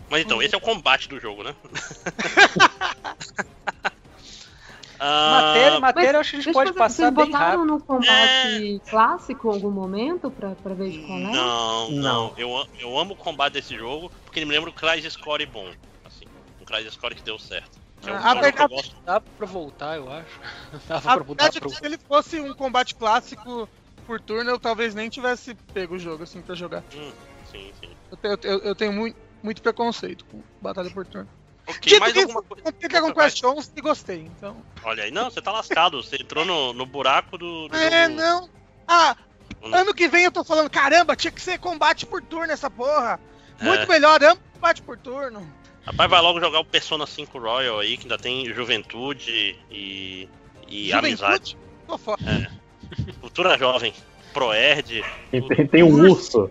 Mas 0.10 0.22
então, 0.24 0.42
esse 0.42 0.54
é 0.54 0.58
o 0.58 0.62
combate 0.62 1.08
do 1.10 1.20
jogo, 1.20 1.44
né? 1.44 1.56
Ah, 5.06 5.42
Matéria, 5.42 5.80
matéria, 5.82 6.16
eu 6.18 6.20
acho 6.22 6.30
que 6.32 6.38
a 6.38 6.40
gente 6.42 6.54
pode 6.54 6.70
fazer- 6.70 6.80
passar 6.80 6.96
Vocês 7.04 7.14
bem 7.16 7.26
botaram 7.26 7.58
rápido. 7.60 7.66
no 7.66 7.80
combate 7.82 8.82
clássico 8.90 9.50
em 9.50 9.54
algum 9.54 9.72
momento 9.72 10.32
pra, 10.32 10.52
pra 10.52 10.74
ver 10.74 10.92
de 10.92 11.00
qual 11.00 11.18
é? 11.20 11.22
Não, 11.24 11.32
não. 11.34 11.92
Não. 11.92 12.34
Eu, 12.38 12.68
eu 12.80 12.98
amo 12.98 13.14
o 13.14 13.18
combate 13.18 13.54
desse 13.54 13.76
jogo 13.76 14.10
porque 14.24 14.40
ele 14.40 14.46
me 14.46 14.54
lembra 14.54 14.70
o 14.70 14.74
Crysis 14.74 15.12
Score 15.14 15.46
bom. 15.46 15.70
Assim, 16.06 16.24
um 16.62 16.64
Crysis 16.64 16.94
Score 16.94 17.16
que 17.16 17.22
deu 17.22 17.38
certo. 17.38 17.78
Que 18.02 18.10
é 18.10 18.14
um 18.14 18.16
Ah, 18.16 18.20
jogo 18.20 18.32
que 18.32 18.38
eu 18.38 18.42
verdade- 18.44 18.74
gosto. 18.76 18.96
Dá 19.04 19.20
pra 19.20 19.46
voltar, 19.48 19.98
eu 19.98 20.10
acho. 20.10 20.40
Dava 20.88 21.12
A 21.12 21.16
pra 21.16 21.24
mudar 21.26 21.44
verdade 21.44 21.58
é 21.58 21.60
pro... 21.60 21.70
que 21.70 21.76
se 21.76 21.86
ele 21.86 21.98
fosse 21.98 22.40
um 22.40 22.54
combate 22.54 22.96
clássico 22.96 23.68
por 24.04 24.20
turno, 24.22 24.50
eu 24.52 24.60
talvez 24.60 24.94
nem 24.94 25.10
tivesse 25.10 25.56
pego 25.74 25.96
o 25.96 26.00
jogo 26.00 26.24
assim 26.24 26.42
pra 26.42 26.56
jogar. 26.56 26.84
Hum, 26.96 27.12
sim, 27.52 27.72
sim. 27.80 27.90
Eu, 28.12 28.38
te- 28.38 28.48
eu 28.48 28.60
eu- 28.60 28.76
tenho 28.76 28.94
muito, 28.94 29.18
muito 29.42 29.62
preconceito 29.62 30.26
com 30.26 30.42
batalha 30.62 30.90
por 30.92 31.06
turno. 31.06 31.30
Ok, 31.66 31.80
Dito 31.82 32.00
mais 32.02 32.12
isso, 32.14 32.22
alguma 32.24 32.44
coisa. 32.44 32.64
Comprei 32.64 32.90
Dragon. 32.90 33.14
Quest 33.14 33.44
11 33.44 33.72
e 33.76 33.82
gostei, 33.82 34.20
então. 34.20 34.58
Olha 34.84 35.04
aí, 35.06 35.12
não, 35.12 35.30
você 35.30 35.42
tá 35.42 35.52
lascado. 35.52 36.04
Você 36.04 36.18
entrou 36.18 36.44
no, 36.44 36.74
no 36.74 36.86
buraco 36.86 37.38
do. 37.38 37.70
do 37.70 37.76
É, 37.76 38.04
jogo. 38.06 38.16
não. 38.18 38.50
Ah, 38.86 39.16
Não. 39.62 39.78
ano 39.80 39.94
que 39.94 40.10
vem 40.10 40.26
eu 40.26 40.32
tô 40.32 40.44
falando, 40.44 40.70
caramba, 40.70 41.16
tinha 41.16 41.32
que 41.32 41.42
ser 41.42 41.58
combate 41.60 42.06
por 42.06 42.22
turno 42.22 42.52
essa 42.52 42.70
porra. 42.70 43.18
Muito 43.62 43.84
É. 43.84 43.86
melhor, 43.86 44.22
amo 44.24 44.42
combate 44.54 44.82
por 44.82 44.98
turno. 44.98 45.48
Rapaz, 45.86 46.10
vai 46.10 46.22
logo 46.22 46.40
jogar 46.42 46.60
o 46.60 46.66
Persona 46.66 47.06
5 47.08 47.40
Royal 47.40 47.80
aí, 47.80 47.96
que 47.98 48.04
ainda 48.04 48.18
tem 48.18 48.46
juventude 48.54 49.58
e. 49.72 50.28
e 50.68 50.92
amizade. 50.92 51.58
Tô 51.88 51.98
fora. 51.98 52.20
Cultura 53.20 53.58
jovem. 53.58 53.94
Proerd, 54.34 55.06
tem, 55.30 55.68
tem 55.68 55.84
um 55.84 56.10
urso. 56.10 56.50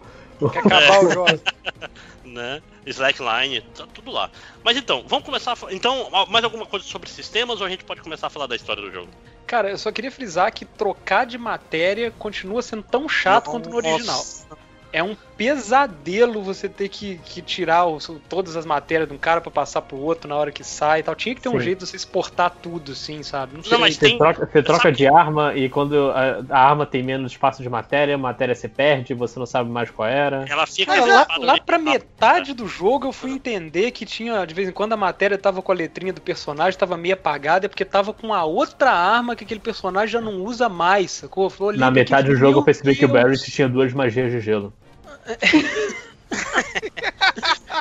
Quer 0.53 0.59
acabar 0.61 1.05
o 1.05 1.11
jogo. 1.11 1.41
né? 2.25 2.63
Slackline, 2.87 3.61
tá 3.77 3.87
tudo 3.93 4.11
lá. 4.11 4.31
Mas 4.65 4.77
então, 4.77 5.05
vamos 5.07 5.25
começar 5.25 5.53
a 5.53 5.57
fa- 5.57 5.73
Então, 5.73 6.09
mais 6.29 6.45
alguma 6.45 6.67
coisa 6.67 6.85
sobre 6.85 7.09
sistemas 7.11 7.61
ou 7.61 7.67
a 7.67 7.71
gente 7.71 7.85
pode 7.85 8.01
começar 8.01 8.29
a 8.29 8.31
falar 8.31 8.47
da 8.47 8.57
história 8.57 8.83
do 8.83 8.91
jogo? 8.91 9.09
Cara, 9.47 9.71
eu 9.71 9.79
só 9.79 9.93
queria 9.93 10.11
frisar 10.11 10.53
que 10.53 10.65
trocar 10.65 11.27
de 11.27 11.37
matéria 11.37 12.11
continua 12.13 12.63
sendo 12.63 12.83
tão 12.83 13.09
chato 13.09 13.51
quanto 13.51 13.69
no 13.69 13.77
original. 13.77 14.17
Nossa. 14.17 14.47
É 14.93 15.03
um 15.03 15.17
pesadelo 15.43 16.43
você 16.43 16.69
ter 16.69 16.89
que, 16.89 17.19
que 17.25 17.43
tirar 17.43 17.87
os- 17.87 18.11
todas 18.29 18.57
as 18.57 18.65
matérias 18.65 19.09
de 19.09 19.15
um 19.15 19.19
cara 19.19 19.41
pra 19.41 19.51
passar 19.51 19.83
pro 19.83 19.97
outro 19.97 20.29
na 20.29 20.37
hora 20.37 20.53
que 20.53 20.63
sai 20.63 21.01
e 21.01 21.03
tal. 21.03 21.15
Tinha 21.15 21.35
que 21.35 21.41
ter 21.41 21.49
um 21.49 21.53
Sim. 21.59 21.61
jeito 21.61 21.79
de 21.81 21.87
você 21.91 21.97
exportar 21.97 22.51
tudo, 22.63 22.93
assim, 22.93 23.23
sabe? 23.23 23.57
Não 23.57 23.63
sei. 23.63 23.73
Não, 23.73 23.79
mas 23.81 23.95
Você 23.97 24.01
tem- 24.07 24.19
troca, 24.19 24.47
você 24.51 24.63
troca 24.63 24.83
sabe- 24.83 24.97
de 24.97 25.07
arma 25.07 25.55
e 25.55 25.69
quando 25.69 26.11
a, 26.11 26.45
a 26.49 26.59
arma 26.71 26.87
tem 26.87 27.03
menos 27.03 27.33
espaço 27.33 27.63
de 27.63 27.69
matéria, 27.69 28.15
a 28.15 28.19
matéria 28.19 28.55
se 28.55 28.69
perde, 28.69 29.15
você 29.15 29.39
não 29.39 29.47
sabe 29.47 29.69
mais 29.71 29.91
qual 29.91 30.09
era. 30.09 30.45
Ela 30.49 30.67
fica 30.67 30.93
Cara, 30.95 31.07
lá, 31.07 31.27
lá 31.39 31.53
ali. 31.55 31.63
pra 31.65 31.79
metade 31.79 32.55
do 32.55 32.67
jogo 32.69 33.09
eu 33.09 33.13
fui 33.13 33.33
entender 33.33 33.91
que 33.91 34.07
tinha, 34.07 34.45
de 34.47 34.55
vez 34.55 34.69
em 34.69 34.73
quando, 34.73 34.93
a 34.93 34.97
matéria 34.97 35.37
tava 35.37 35.61
com 35.63 35.73
a 35.73 35.75
letrinha 35.75 36.13
do 36.13 36.21
personagem, 36.21 36.79
tava 36.79 36.97
meio 36.97 37.15
apagada, 37.15 37.67
é 37.67 37.69
porque 37.69 37.85
tava 37.85 38.13
com 38.13 38.33
a 38.33 38.45
outra 38.45 38.91
arma 38.93 39.35
que 39.35 39.45
aquele 39.45 39.61
personagem 39.61 40.09
já 40.13 40.21
não 40.21 40.43
usa 40.43 40.69
mais, 40.69 41.11
sacou? 41.11 41.51
Na 41.75 41.91
metade 41.91 42.23
aqui, 42.27 42.31
do 42.35 42.37
jogo 42.37 42.61
eu 42.61 42.65
percebi 42.65 42.95
que 42.95 43.05
o 43.05 43.09
Deus. 43.09 43.23
Barrett 43.23 43.51
tinha 43.51 43.69
duas 43.69 43.93
magias 43.93 44.31
de 44.31 44.41
gelo. 44.41 44.73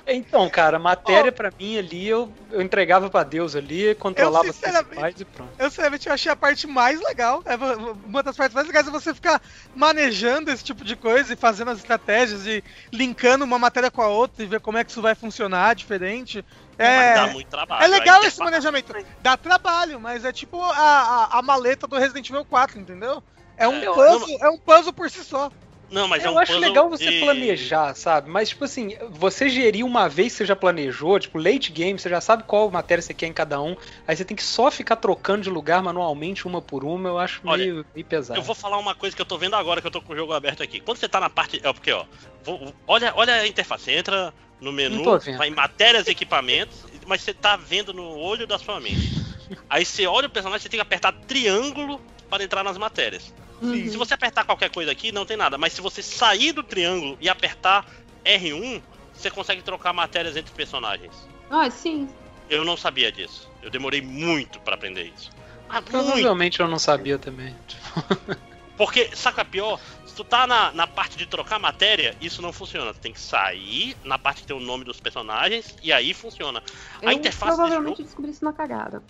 Então, 0.07 0.49
cara, 0.49 0.77
matéria 0.79 1.31
pra 1.31 1.51
mim 1.57 1.77
ali, 1.77 2.07
eu, 2.07 2.31
eu 2.51 2.61
entregava 2.61 3.09
pra 3.09 3.23
Deus 3.23 3.55
ali, 3.55 3.95
controlava 3.95 4.49
as 4.49 4.57
principais 4.57 5.19
e 5.19 5.25
pronto. 5.25 5.51
Eu 5.57 5.69
sinceramente 5.69 6.07
eu 6.07 6.13
achei 6.13 6.31
a 6.31 6.35
parte 6.35 6.67
mais 6.67 7.01
legal. 7.01 7.41
é 7.45 7.55
Uma 7.55 8.23
das 8.23 8.35
partes 8.35 8.53
mais 8.53 8.67
legais 8.67 8.87
é 8.87 8.91
você 8.91 9.13
ficar 9.13 9.41
manejando 9.75 10.51
esse 10.51 10.63
tipo 10.63 10.83
de 10.83 10.95
coisa 10.95 11.33
e 11.33 11.37
fazendo 11.37 11.71
as 11.71 11.77
estratégias 11.77 12.45
e 12.45 12.63
linkando 12.91 13.45
uma 13.45 13.59
matéria 13.59 13.91
com 13.91 14.01
a 14.01 14.07
outra 14.07 14.43
e 14.43 14.47
ver 14.47 14.59
como 14.59 14.77
é 14.77 14.83
que 14.83 14.91
isso 14.91 15.01
vai 15.01 15.15
funcionar 15.15 15.75
diferente. 15.75 16.43
Mas 16.77 16.87
É, 16.87 17.13
dá 17.13 17.27
muito 17.27 17.47
trabalho. 17.47 17.83
é 17.83 17.87
legal 17.87 18.23
esse 18.23 18.39
manejamento. 18.39 18.93
Dá 19.21 19.37
trabalho, 19.37 19.99
mas 19.99 20.25
é 20.25 20.31
tipo 20.31 20.61
a, 20.61 21.29
a, 21.31 21.39
a 21.39 21.41
maleta 21.41 21.87
do 21.87 21.97
Resident 21.97 22.29
Evil 22.29 22.45
4, 22.45 22.79
entendeu? 22.79 23.23
É 23.57 23.67
um, 23.67 23.75
É, 23.75 23.85
puzzle, 23.85 24.37
é 24.41 24.49
um 24.49 24.57
puzzle 24.57 24.93
por 24.93 25.09
si 25.09 25.23
só. 25.23 25.51
Não, 25.91 26.07
mas 26.07 26.23
é 26.23 26.27
eu 26.27 26.33
um 26.33 26.39
acho 26.39 26.57
legal 26.57 26.89
você 26.89 27.11
de- 27.11 27.19
planejar, 27.19 27.93
sabe? 27.95 28.29
Mas, 28.29 28.49
tipo 28.49 28.63
assim, 28.63 28.95
você 29.09 29.49
gerir 29.49 29.85
uma 29.85 30.07
vez 30.07 30.31
que 30.31 30.37
você 30.37 30.45
já 30.45 30.55
planejou, 30.55 31.19
tipo, 31.19 31.37
late 31.37 31.69
game, 31.71 31.99
você 31.99 32.09
já 32.09 32.21
sabe 32.21 32.43
qual 32.43 32.71
matéria 32.71 33.01
você 33.01 33.13
quer 33.13 33.27
em 33.27 33.33
cada 33.33 33.61
um, 33.61 33.75
aí 34.07 34.15
você 34.15 34.23
tem 34.23 34.37
que 34.37 34.43
só 34.43 34.71
ficar 34.71 34.95
trocando 34.95 35.41
de 35.43 35.49
lugar 35.49 35.83
manualmente, 35.83 36.47
uma 36.47 36.61
por 36.61 36.85
uma, 36.85 37.09
eu 37.09 37.17
acho 37.19 37.41
Olha, 37.43 37.65
meio, 37.65 37.85
meio 37.93 38.05
pesado. 38.05 38.39
Eu 38.39 38.43
vou 38.43 38.55
falar 38.55 38.77
uma 38.77 38.95
coisa 38.95 39.13
que 39.13 39.21
eu 39.21 39.25
tô 39.25 39.37
vendo 39.37 39.55
agora 39.55 39.81
que 39.81 39.87
eu 39.87 39.91
tô 39.91 40.01
com 40.01 40.13
o 40.13 40.15
jogo 40.15 40.31
aberto 40.31 40.63
aqui. 40.63 40.79
Quando 40.79 40.97
você 40.97 41.09
tá 41.09 41.19
na 41.19 41.29
parte. 41.29 41.59
É 41.61 41.73
porque, 41.73 41.91
ó. 41.91 42.05
vou- 42.41 42.73
olha, 42.87 43.11
olha 43.17 43.33
a 43.33 43.47
interface. 43.47 43.83
Você 43.83 43.91
entra 43.91 44.33
no 44.61 44.71
menu, 44.71 45.03
vai 45.37 45.49
em 45.49 45.51
matérias 45.51 46.07
e 46.07 46.11
equipamentos, 46.11 46.85
mas 47.05 47.21
você 47.21 47.33
tá 47.33 47.57
vendo 47.57 47.93
no 47.93 48.15
olho 48.17 48.47
da 48.47 48.57
sua 48.57 48.79
mente. 48.79 49.11
Aí 49.69 49.83
você 49.83 50.07
olha 50.07 50.27
o 50.27 50.29
personagem, 50.29 50.61
você 50.63 50.69
tem 50.69 50.77
que 50.77 50.81
apertar 50.83 51.11
triângulo 51.27 51.99
para 52.29 52.43
entrar 52.43 52.63
nas 52.63 52.77
matérias. 52.77 53.33
Sim. 53.61 53.89
Se 53.89 53.97
você 53.97 54.13
apertar 54.13 54.43
qualquer 54.43 54.69
coisa 54.69 54.91
aqui, 54.91 55.11
não 55.11 55.25
tem 55.25 55.37
nada. 55.37 55.57
Mas 55.57 55.73
se 55.73 55.81
você 55.81 56.01
sair 56.01 56.51
do 56.51 56.63
triângulo 56.63 57.17
e 57.21 57.29
apertar 57.29 57.85
R1, 58.25 58.81
você 59.13 59.29
consegue 59.29 59.61
trocar 59.61 59.93
matérias 59.93 60.35
entre 60.35 60.53
personagens. 60.53 61.15
Ah, 61.49 61.69
sim. 61.69 62.09
Eu 62.49 62.65
não 62.65 62.75
sabia 62.75 63.11
disso. 63.11 63.49
Eu 63.61 63.69
demorei 63.69 64.01
muito 64.01 64.59
pra 64.61 64.75
aprender 64.75 65.11
isso. 65.15 65.29
Ah, 65.69 65.75
muito. 65.75 65.91
Provavelmente 65.91 66.59
eu 66.59 66.67
não 66.67 66.79
sabia 66.79 67.17
também. 67.17 67.55
Porque, 68.75 69.15
saca 69.15 69.45
pior? 69.45 69.79
Se 70.07 70.15
tu 70.15 70.23
tá 70.23 70.47
na, 70.47 70.71
na 70.71 70.87
parte 70.87 71.15
de 71.15 71.27
trocar 71.27 71.59
matéria, 71.59 72.15
isso 72.19 72.41
não 72.41 72.51
funciona. 72.51 72.91
Tu 72.93 72.99
tem 72.99 73.13
que 73.13 73.19
sair 73.19 73.95
na 74.03 74.17
parte 74.17 74.41
que 74.41 74.47
tem 74.47 74.57
o 74.57 74.59
nome 74.59 74.83
dos 74.83 74.99
personagens 74.99 75.75
e 75.83 75.93
aí 75.93 76.15
funciona. 76.15 76.63
A 76.99 77.05
Eu 77.05 77.11
interface 77.11 77.51
desse 77.51 77.57
provavelmente 77.57 77.97
jogo 77.97 78.03
descobri 78.03 78.31
isso 78.31 78.43
na 78.43 78.51
cagada. 78.51 79.03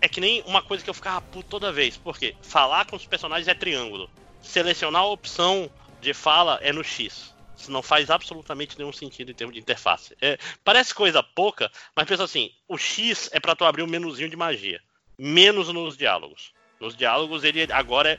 É 0.00 0.08
que 0.08 0.20
nem 0.20 0.42
uma 0.46 0.62
coisa 0.62 0.82
que 0.82 0.90
eu 0.90 0.94
ficava 0.94 1.20
puto 1.20 1.48
toda 1.48 1.72
vez. 1.72 1.96
Porque 1.96 2.34
falar 2.42 2.86
com 2.86 2.96
os 2.96 3.06
personagens 3.06 3.48
é 3.48 3.54
triângulo. 3.54 4.10
Selecionar 4.42 5.02
a 5.02 5.06
opção 5.06 5.70
de 6.00 6.14
fala 6.14 6.58
é 6.62 6.72
no 6.72 6.84
X. 6.84 7.34
Isso 7.56 7.72
não 7.72 7.82
faz 7.82 8.08
absolutamente 8.08 8.78
nenhum 8.78 8.92
sentido 8.92 9.30
em 9.32 9.34
termos 9.34 9.54
de 9.54 9.60
interface. 9.60 10.16
É, 10.20 10.38
parece 10.64 10.94
coisa 10.94 11.22
pouca, 11.22 11.70
mas 11.94 12.06
pensa 12.06 12.24
assim: 12.24 12.50
o 12.68 12.78
X 12.78 13.28
é 13.32 13.40
pra 13.40 13.56
tu 13.56 13.64
abrir 13.64 13.82
um 13.82 13.88
menuzinho 13.88 14.30
de 14.30 14.36
magia. 14.36 14.80
Menos 15.18 15.72
nos 15.72 15.96
diálogos. 15.96 16.52
Nos 16.80 16.96
diálogos 16.96 17.42
ele 17.42 17.66
agora 17.72 18.12
é. 18.12 18.18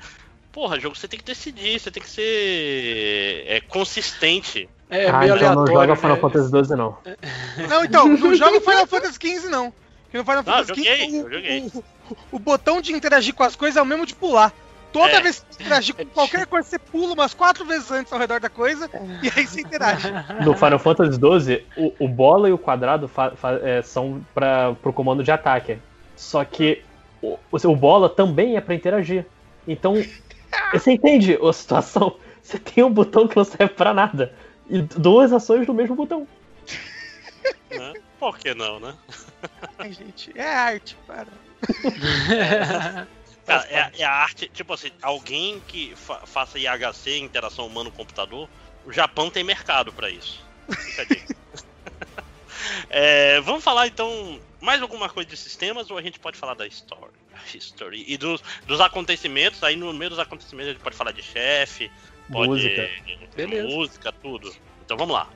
Porra, 0.51 0.79
jogo, 0.79 0.95
você 0.95 1.07
tem 1.07 1.19
que 1.19 1.25
decidir, 1.25 1.79
você 1.79 1.91
tem 1.91 2.01
que 2.01 2.09
ser 2.09 3.45
é, 3.47 3.61
consistente. 3.61 4.67
É 4.89 5.07
ah, 5.07 5.19
meio 5.19 5.35
então 5.35 5.55
não 5.55 5.61
aleatório. 5.61 5.73
joga 5.73 5.95
Final 5.95 6.15
né? 6.15 6.21
Fantasy 6.21 6.49
XII 6.49 6.75
não. 6.75 6.97
Não, 7.69 7.85
então, 7.85 8.07
não 8.07 8.35
joga 8.35 8.59
Final 8.59 8.87
Fantasy 8.87 9.19
XV, 9.21 9.49
não. 9.49 9.71
Porque 10.11 10.17
no 10.17 10.23
Final 10.23 10.37
eu 10.39 10.43
Fantasy 10.43 10.67
joguei. 10.67 11.71
O, 11.73 11.79
o- 11.79 11.83
o 12.33 12.39
botão 12.39 12.81
de 12.81 12.91
interagir 12.93 13.33
com 13.35 13.43
as 13.43 13.55
coisas 13.55 13.77
é 13.77 13.81
o 13.81 13.85
mesmo 13.85 14.05
de 14.05 14.15
pular. 14.15 14.51
Toda 14.91 15.11
É. 15.11 15.21
vez 15.21 15.39
que 15.47 15.53
você 15.55 15.61
interagir 15.63 15.95
com 15.95 16.05
qualquer 16.09 16.47
coisa, 16.47 16.67
você 16.67 16.79
pula 16.79 17.13
umas 17.13 17.35
quatro 17.35 17.63
vezes 17.63 17.91
antes 17.91 18.11
ao 18.11 18.17
redor 18.17 18.39
da 18.39 18.49
coisa 18.49 18.89
e 19.21 19.29
aí 19.35 19.45
você 19.45 19.61
interage. 19.61 20.07
No 20.43 20.55
Final 20.55 20.79
Fantasy 20.79 21.19
XII, 21.19 21.65
o, 21.77 22.05
o 22.05 22.07
bola 22.07 22.49
e 22.49 22.51
o 22.51 22.57
quadrado 22.57 23.07
fa- 23.07 23.31
fa- 23.35 23.59
é, 23.61 23.83
são 23.83 24.25
para 24.33 24.73
pro 24.81 24.91
comando 24.91 25.23
de 25.23 25.31
ataque. 25.31 25.77
Só 26.15 26.43
que 26.43 26.81
o, 27.21 27.37
o 27.51 27.59
seu 27.59 27.75
bola 27.75 28.09
também 28.09 28.57
é 28.57 28.61
pra 28.61 28.73
interagir. 28.73 29.25
Então, 29.67 29.93
você 30.73 30.93
entende 30.93 31.37
a 31.39 31.53
situação? 31.53 32.15
Você 32.41 32.57
tem 32.57 32.83
um 32.83 32.91
botão 32.91 33.27
que 33.27 33.37
não 33.37 33.43
serve 33.43 33.75
pra 33.75 33.93
nada. 33.93 34.33
E 34.67 34.81
duas 34.81 35.31
ações 35.31 35.67
no 35.67 35.73
mesmo 35.75 35.95
botão. 35.95 36.27
Né? 37.69 37.93
Por 38.19 38.37
que 38.37 38.53
não, 38.53 38.79
né? 38.79 38.97
Ai, 39.77 39.93
gente, 39.93 40.31
é 40.37 40.53
arte, 40.53 40.97
para. 41.07 41.27
Cara, 43.45 43.65
é, 43.69 43.91
é 44.01 44.03
a 44.03 44.11
arte, 44.11 44.47
tipo 44.53 44.73
assim, 44.73 44.91
alguém 45.01 45.59
que 45.61 45.95
fa- 45.95 46.25
faça 46.25 46.59
IHC, 46.59 47.17
interação 47.17 47.65
humano-computador, 47.65 48.47
o 48.85 48.91
Japão 48.91 49.31
tem 49.31 49.43
mercado 49.43 49.91
pra 49.91 50.09
isso. 50.09 50.43
A. 50.69 51.39
É, 52.89 53.39
vamos 53.41 53.63
falar 53.63 53.87
então 53.87 54.39
mais 54.59 54.81
alguma 54.81 55.07
coisa 55.07 55.29
de 55.29 55.37
sistemas 55.37 55.89
ou 55.89 55.97
a 55.97 56.01
gente 56.01 56.19
pode 56.19 56.37
falar 56.37 56.55
da 56.55 56.67
story, 56.67 57.13
history 57.53 58.03
e 58.07 58.17
dos, 58.17 58.43
dos 58.65 58.81
acontecimentos? 58.81 59.63
Aí 59.63 59.75
no 59.75 59.93
meio 59.93 60.09
dos 60.09 60.19
acontecimentos 60.19 60.69
a 60.71 60.73
gente 60.73 60.81
pode 60.83 60.95
falar 60.95 61.11
de 61.11 61.21
chefe, 61.21 61.89
pode 62.29 62.49
Música. 62.49 62.89
Beleza. 63.35 63.67
música, 63.67 64.11
tudo. 64.11 64.53
Então 64.83 64.97
vamos 64.97 65.13
lá. 65.15 65.29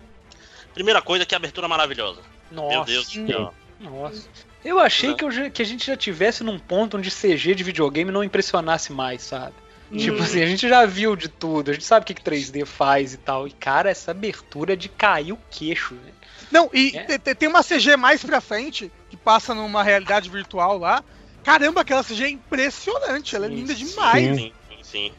Primeira 0.73 1.01
coisa 1.01 1.25
que 1.25 1.34
abertura 1.36 1.67
maravilhosa. 1.67 2.21
Meu 2.53 2.79
Nossa, 2.79 2.91
Deus 2.91 3.07
do 3.07 3.27
céu. 3.27 3.53
nossa. 3.79 4.29
Eu 4.63 4.79
achei 4.79 5.13
que, 5.15 5.23
eu 5.25 5.31
já- 5.31 5.49
que 5.49 5.61
a 5.61 5.65
gente 5.65 5.85
já 5.85 5.97
tivesse 5.97 6.43
num 6.43 6.57
ponto 6.57 6.97
onde 6.97 7.09
CG 7.11 7.53
de 7.53 7.63
videogame 7.63 8.11
não 8.11 8.23
impressionasse 8.23 8.93
mais, 8.93 9.21
sabe? 9.23 9.53
Tipo 9.97 10.19
Hum. 10.19 10.23
assim, 10.23 10.41
a 10.41 10.45
gente 10.45 10.67
já 10.67 10.85
viu 10.85 11.15
de 11.15 11.27
tudo, 11.27 11.69
a 11.69 11.73
gente 11.73 11.83
sabe 11.85 12.03
o 12.03 12.07
que, 12.07 12.13
que 12.13 12.23
3D 12.23 12.65
faz 12.65 13.13
e 13.13 13.17
tal. 13.17 13.47
E, 13.47 13.51
cara, 13.51 13.89
essa 13.91 14.11
abertura 14.11 14.73
é 14.73 14.75
de 14.75 14.87
cair 14.89 15.33
o 15.33 15.39
queixo, 15.51 15.93
né? 15.95 16.11
Não, 16.49 16.69
e 16.73 16.95
É. 16.95 17.03
te- 17.03 17.19
te- 17.19 17.35
tem 17.35 17.49
uma 17.49 17.61
CG 17.61 17.97
mais 17.97 18.23
pra 18.23 18.39
frente, 18.41 18.91
que 19.09 19.17
passa 19.17 19.53
numa 19.53 19.83
realidade 19.83 20.29
virtual 20.29 20.77
lá. 20.77 21.03
Caramba, 21.43 21.81
aquela 21.81 22.01
CG 22.03 22.23
é 22.23 22.29
impressionante, 22.29 23.35
ela 23.35 23.45
é 23.47 23.49
Sim, 23.49 23.55
linda 23.55 23.75
demais, 23.75 24.37
Sim, 24.37 24.53
sim, 24.69 24.83
sim. 24.83 25.11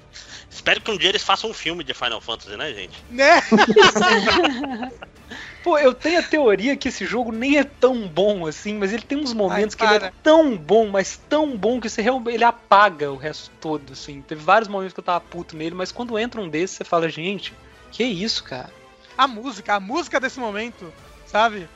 Espero 0.51 0.81
que 0.81 0.91
um 0.91 0.97
dia 0.97 1.11
eles 1.11 1.23
façam 1.23 1.51
um 1.51 1.55
filme 1.55 1.85
de 1.85 1.93
Final 1.93 2.21
Fantasy, 2.21 2.57
né, 2.57 2.73
gente? 2.73 3.05
né? 3.11 3.43
Pô, 5.65 5.79
eu 5.79 5.95
tenho 5.95 6.21
a 6.21 6.23
teoria 6.23 6.77
que 6.77 6.89
esse 6.89 7.07
jogo 7.07 7.33
nem 7.33 7.57
é 7.59 7.65
tão 7.65 8.07
bom 8.07 8.47
assim, 8.47 8.75
mas 8.75 8.93
ele 8.93 9.01
tem 9.01 9.17
uns 9.17 9.33
momentos 9.33 9.75
Ai, 9.75 9.89
que 9.89 9.95
ele 9.95 10.05
é 10.05 10.13
tão 10.23 10.55
bom, 10.59 10.89
mas 10.89 11.17
tão 11.17 11.57
bom 11.57 11.81
que 11.81 11.89
você 11.89 12.03
realmente 12.03 12.35
ele 12.35 12.45
apaga 12.45 13.11
o 13.11 13.17
resto 13.17 13.51
todo, 13.63 13.95
assim. 13.95 14.21
Teve 14.21 14.43
vários 14.43 14.69
momentos 14.69 14.93
que 14.93 15.01
eu 15.01 15.05
tava 15.05 15.23
puto 15.23 15.57
nele, 15.57 15.75
mas 15.75 15.91
quando 15.91 16.19
entra 16.19 16.39
um 16.39 16.51
desses, 16.51 16.77
você 16.77 16.85
fala, 16.85 17.09
gente, 17.09 17.55
que 17.91 18.05
isso, 18.05 18.45
cara? 18.45 18.71
A 19.17 19.27
música, 19.27 19.75
a 19.75 19.81
música 19.81 20.21
desse 20.21 20.39
momento, 20.39 20.93
sabe? 21.25 21.67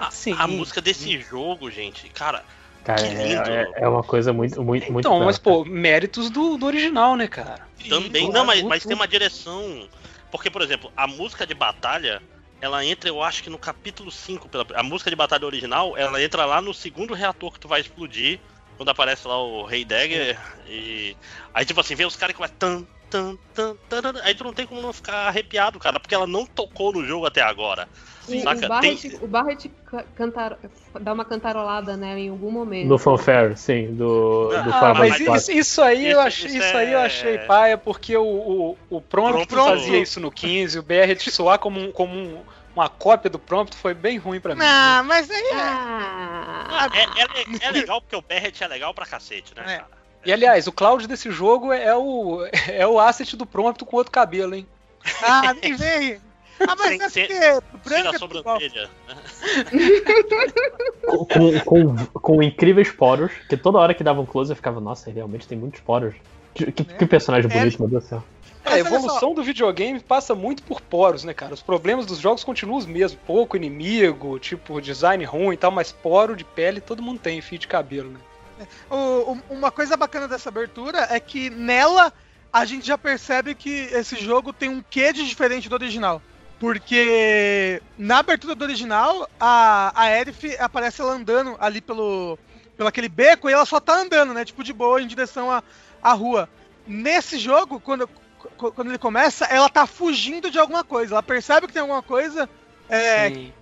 A, 0.00 0.10
Sim. 0.10 0.34
a 0.36 0.48
música 0.48 0.80
desse 0.80 1.20
jogo, 1.20 1.70
gente, 1.70 2.08
cara, 2.08 2.44
Cara, 2.82 3.02
Que 3.02 3.08
é, 3.14 3.22
lindo. 3.28 3.50
é- 3.50 3.72
é 3.76 3.88
uma 3.88 4.02
coisa 4.02 4.32
muito, 4.32 4.60
muito, 4.60 4.90
muito. 4.92 5.06
Então, 5.06 5.24
mas 5.24 5.38
pô, 5.38 5.64
méritos 5.64 6.30
do, 6.30 6.56
do 6.56 6.66
original, 6.66 7.14
né, 7.14 7.28
cara? 7.28 7.60
também. 7.88 8.26
Sim, 8.26 8.32
Não, 8.32 8.44
mas, 8.44 8.62
mas 8.62 8.84
tem 8.84 8.96
uma 8.96 9.06
direção. 9.06 9.88
Porque, 10.32 10.50
por 10.50 10.62
exemplo, 10.62 10.92
a 10.96 11.06
música 11.06 11.46
de 11.46 11.54
batalha, 11.54 12.22
ela 12.60 12.84
entra, 12.84 13.08
eu 13.08 13.22
acho 13.22 13.42
que 13.42 13.50
no 13.50 13.58
capítulo 13.58 14.10
5. 14.10 14.48
Pela, 14.48 14.66
a 14.74 14.82
música 14.82 15.10
de 15.10 15.16
batalha 15.16 15.46
original, 15.46 15.96
ela 15.96 16.22
entra 16.22 16.44
lá 16.44 16.60
no 16.60 16.74
segundo 16.74 17.14
reator 17.14 17.52
que 17.52 17.60
tu 17.60 17.68
vai 17.68 17.80
explodir. 17.80 18.38
Quando 18.76 18.88
aparece 18.90 19.26
lá 19.26 19.42
o 19.42 19.64
Rei 19.64 19.84
Dagger. 19.84 20.38
E. 20.66 21.16
Aí, 21.54 21.64
tipo 21.64 21.80
assim, 21.80 21.94
vem 21.94 22.06
os 22.06 22.16
caras 22.16 22.34
que 22.34 22.40
vai. 22.40 22.48
Tan, 22.48 22.86
tan, 23.10 23.36
tan, 23.54 23.76
tan, 23.88 24.20
aí 24.22 24.34
tu 24.34 24.44
não 24.44 24.52
tem 24.52 24.66
como 24.66 24.80
não 24.80 24.92
ficar 24.92 25.28
arrepiado, 25.28 25.78
cara, 25.78 25.98
porque 25.98 26.14
ela 26.14 26.26
não 26.26 26.46
tocou 26.46 26.92
no 26.92 27.04
jogo 27.04 27.26
até 27.26 27.42
agora. 27.42 27.88
O, 28.38 28.42
Saca? 28.42 28.66
o 28.66 28.68
Barret, 28.68 28.96
Tem- 29.10 29.18
o 29.22 29.26
Barret 29.26 29.68
ca- 29.86 30.04
cantar, 30.14 30.58
dá 31.00 31.12
uma 31.12 31.24
cantarolada, 31.24 31.96
né, 31.96 32.18
em 32.18 32.28
algum 32.30 32.50
momento. 32.50 32.88
No 32.88 32.98
fanfare, 32.98 33.56
sim, 33.56 33.94
do, 33.94 34.48
do 34.48 34.54
Ah, 34.56 34.90
Ah, 34.90 34.94
mas 34.94 35.18
isso, 35.20 35.52
isso 35.52 35.82
aí 35.82 36.04
eu 36.06 36.10
Isso- 36.12 36.20
achei, 36.20 36.46
isso 36.48 36.56
isso 36.58 36.76
aí 36.76 36.92
eu 36.92 36.98
é- 37.00 37.06
achei 37.06 37.38
paia, 37.38 37.76
porque 37.78 38.16
o, 38.16 38.22
o, 38.24 38.78
o 38.88 39.00
Prompt 39.00 39.46
Prompt- 39.46 39.70
fazia 39.82 39.98
isso 39.98 40.20
no 40.20 40.30
15, 40.30 40.78
o 40.78 40.82
BR 40.82 41.18
soar 41.30 41.58
como, 41.58 41.80
um, 41.80 41.90
como 41.92 42.14
um- 42.16 42.42
uma 42.74 42.88
cópia 42.88 43.28
do 43.28 43.38
Prompt 43.38 43.76
foi 43.76 43.94
bem 43.94 44.16
ruim 44.16 44.40
pra 44.40 44.54
mim. 44.54 44.60
Não, 44.62 45.04
mas 45.04 45.28
aí 45.30 45.42
é. 45.42 45.54
Ah, 45.54 46.88
É, 46.94 47.22
é- 47.22 47.68
é 47.68 47.70
legal 47.72 48.00
porque 48.00 48.16
o 48.16 48.22
Barret 48.22 48.62
é 48.62 48.66
legal 48.68 48.94
pra 48.94 49.04
cacete, 49.06 49.52
né, 49.56 49.62
É. 49.66 49.76
cara? 49.78 50.00
E 50.24 50.32
aliás, 50.32 50.66
o 50.66 50.72
Cloud 50.72 51.06
desse 51.08 51.30
jogo 51.30 51.72
é 51.72 51.94
o, 51.96 52.46
é 52.68 52.86
o 52.86 53.00
asset 53.00 53.36
do 53.36 53.46
Prompt 53.46 53.84
com 53.84 53.96
outro 53.96 54.12
cabelo, 54.12 54.54
hein? 54.54 54.66
Ah, 55.22 55.54
nem 55.54 55.74
vem. 55.74 56.20
Ah, 56.68 56.76
mas 56.78 56.88
Sem- 56.88 57.02
é 57.02 57.08
sem- 57.28 57.36
é 57.38 57.60
tudo 57.60 58.38
igual. 58.38 58.60
sobrancelha. 58.60 58.90
com, 61.06 61.26
com, 61.26 61.60
com, 61.60 62.06
com 62.06 62.42
incríveis 62.42 62.90
poros, 62.90 63.32
que 63.48 63.56
toda 63.56 63.78
hora 63.78 63.94
que 63.94 64.04
dava 64.04 64.20
um 64.20 64.26
close 64.26 64.52
eu 64.52 64.56
ficava, 64.56 64.80
nossa, 64.80 65.10
realmente 65.10 65.46
tem 65.46 65.56
muitos 65.58 65.80
poros. 65.80 66.14
Que, 66.54 66.70
que- 66.72 66.84
que 66.84 67.06
personagem 67.06 67.50
É. 67.50 67.54
bonito, 67.58 67.78
meu 67.80 67.88
Deus 67.88 68.04
do 68.04 68.08
céu. 68.08 68.24
É, 68.64 68.74
a 68.74 68.78
evolução 68.78 69.32
do 69.32 69.42
videogame 69.42 70.00
passa 70.00 70.34
muito 70.34 70.62
por 70.62 70.80
poros, 70.80 71.24
né, 71.24 71.32
cara? 71.32 71.54
Os 71.54 71.62
problemas 71.62 72.04
dos 72.04 72.18
jogos 72.18 72.44
continuam 72.44 72.76
os 72.78 72.84
mesmos. 72.86 73.18
Pouco 73.26 73.56
inimigo, 73.56 74.38
tipo, 74.38 74.80
design 74.80 75.24
ruim 75.24 75.54
e 75.54 75.56
tal, 75.56 75.70
mas 75.70 75.92
poro 75.92 76.36
de 76.36 76.44
pele 76.44 76.80
todo 76.80 77.02
mundo 77.02 77.18
tem, 77.20 77.40
fio 77.40 77.58
de 77.58 77.66
cabelo, 77.68 78.10
né? 78.10 78.18
O- 78.90 79.32
o- 79.32 79.40
uma 79.48 79.70
coisa 79.70 79.96
bacana 79.96 80.28
dessa 80.28 80.50
abertura 80.50 81.06
é 81.10 81.18
que 81.18 81.48
nela 81.48 82.12
a 82.52 82.64
gente 82.66 82.86
já 82.86 82.98
percebe 82.98 83.54
que 83.54 83.70
esse 83.92 84.16
jogo 84.16 84.52
tem 84.52 84.68
um 84.68 84.82
quê 84.90 85.12
de 85.12 85.26
diferente 85.26 85.68
do 85.68 85.74
original. 85.76 86.20
Porque 86.60 87.82
na 87.96 88.18
abertura 88.18 88.54
do 88.54 88.62
original, 88.62 89.26
a, 89.40 89.92
a 89.94 90.02
Aerith 90.04 90.56
aparece 90.60 91.00
ela 91.00 91.14
andando 91.14 91.56
ali 91.58 91.80
pelo, 91.80 92.38
pelo 92.76 92.86
aquele 92.88 93.08
beco 93.08 93.48
e 93.48 93.52
ela 93.54 93.64
só 93.64 93.80
tá 93.80 93.94
andando, 93.94 94.34
né? 94.34 94.44
Tipo, 94.44 94.62
de 94.62 94.72
boa 94.74 95.00
em 95.00 95.06
direção 95.06 95.50
à, 95.50 95.62
à 96.02 96.12
rua. 96.12 96.48
Nesse 96.86 97.38
jogo, 97.38 97.80
quando, 97.80 98.06
qu- 98.06 98.72
quando 98.72 98.88
ele 98.88 98.98
começa, 98.98 99.46
ela 99.46 99.70
tá 99.70 99.86
fugindo 99.86 100.50
de 100.50 100.58
alguma 100.58 100.84
coisa. 100.84 101.14
Ela 101.14 101.22
percebe 101.22 101.66
que 101.66 101.72
tem 101.72 101.80
alguma 101.80 102.02
coisa 102.02 102.46
é, 102.90 103.30
Sim. 103.30 103.52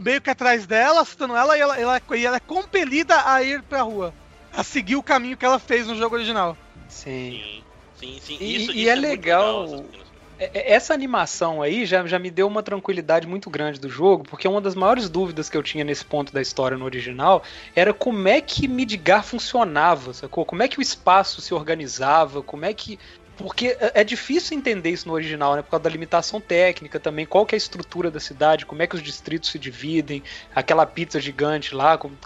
meio 0.00 0.20
que 0.20 0.30
atrás 0.30 0.66
dela, 0.66 1.02
assustando 1.02 1.36
ela, 1.36 1.56
e 1.56 1.60
ela, 1.60 1.78
ela- 1.80 2.02
e 2.16 2.26
ela 2.26 2.36
é 2.38 2.40
compelida 2.40 3.30
a 3.30 3.40
ir 3.44 3.62
pra 3.62 3.82
rua. 3.82 4.12
A 4.52 4.64
seguir 4.64 4.96
o 4.96 5.02
caminho 5.04 5.36
que 5.36 5.44
ela 5.44 5.60
fez 5.60 5.86
no 5.86 5.94
jogo 5.94 6.16
original. 6.16 6.56
Sim. 6.88 7.62
Sim, 7.96 8.18
sim, 8.20 8.20
sim. 8.20 8.36
E- 8.40 8.56
Isso, 8.56 8.72
e 8.72 8.80
isso 8.80 8.90
é 8.90 8.96
muito 8.96 9.08
legal-. 9.08 9.66
É- 9.66 9.96
é- 9.98 10.09
Essa 10.40 10.94
animação 10.94 11.60
aí 11.60 11.84
já, 11.84 12.06
já 12.06 12.18
me 12.18 12.30
deu 12.30 12.46
uma 12.46 12.62
tranquilidade 12.62 13.26
muito 13.26 13.50
grande 13.50 13.78
do 13.78 13.90
jogo, 13.90 14.24
porque 14.24 14.48
uma 14.48 14.60
das 14.60 14.74
maiores 14.74 15.10
dúvidas 15.10 15.50
que 15.50 15.56
eu 15.56 15.62
tinha 15.62 15.84
nesse 15.84 16.02
ponto 16.04 16.32
da 16.32 16.40
história 16.40 16.78
no 16.78 16.84
original 16.86 17.42
era 17.76 17.92
como 17.92 18.26
é 18.26 18.40
que 18.40 18.66
Midgar 18.66 19.22
funcionava, 19.22 20.14
sacou? 20.14 20.46
Como 20.46 20.62
é 20.62 20.68
que 20.68 20.78
o 20.78 20.82
espaço 20.82 21.42
se 21.42 21.52
organizava, 21.52 22.42
como 22.42 22.64
é 22.64 22.72
que. 22.72 22.98
Porque 23.36 23.76
é 23.78 24.00
é 24.00 24.04
difícil 24.04 24.56
entender 24.56 24.90
isso 24.90 25.06
no 25.08 25.14
original, 25.14 25.56
né? 25.56 25.62
Por 25.62 25.70
causa 25.70 25.84
da 25.84 25.90
limitação 25.90 26.40
técnica 26.40 26.98
também, 26.98 27.26
qual 27.26 27.44
que 27.44 27.54
é 27.54 27.56
a 27.56 27.58
estrutura 27.58 28.10
da 28.10 28.20
cidade, 28.20 28.64
como 28.64 28.82
é 28.82 28.86
que 28.86 28.94
os 28.96 29.02
distritos 29.02 29.50
se 29.50 29.58
dividem, 29.58 30.22
aquela 30.54 30.86
pizza 30.86 31.20
gigante 31.20 31.74
lá. 31.74 31.98
como- 31.98 32.18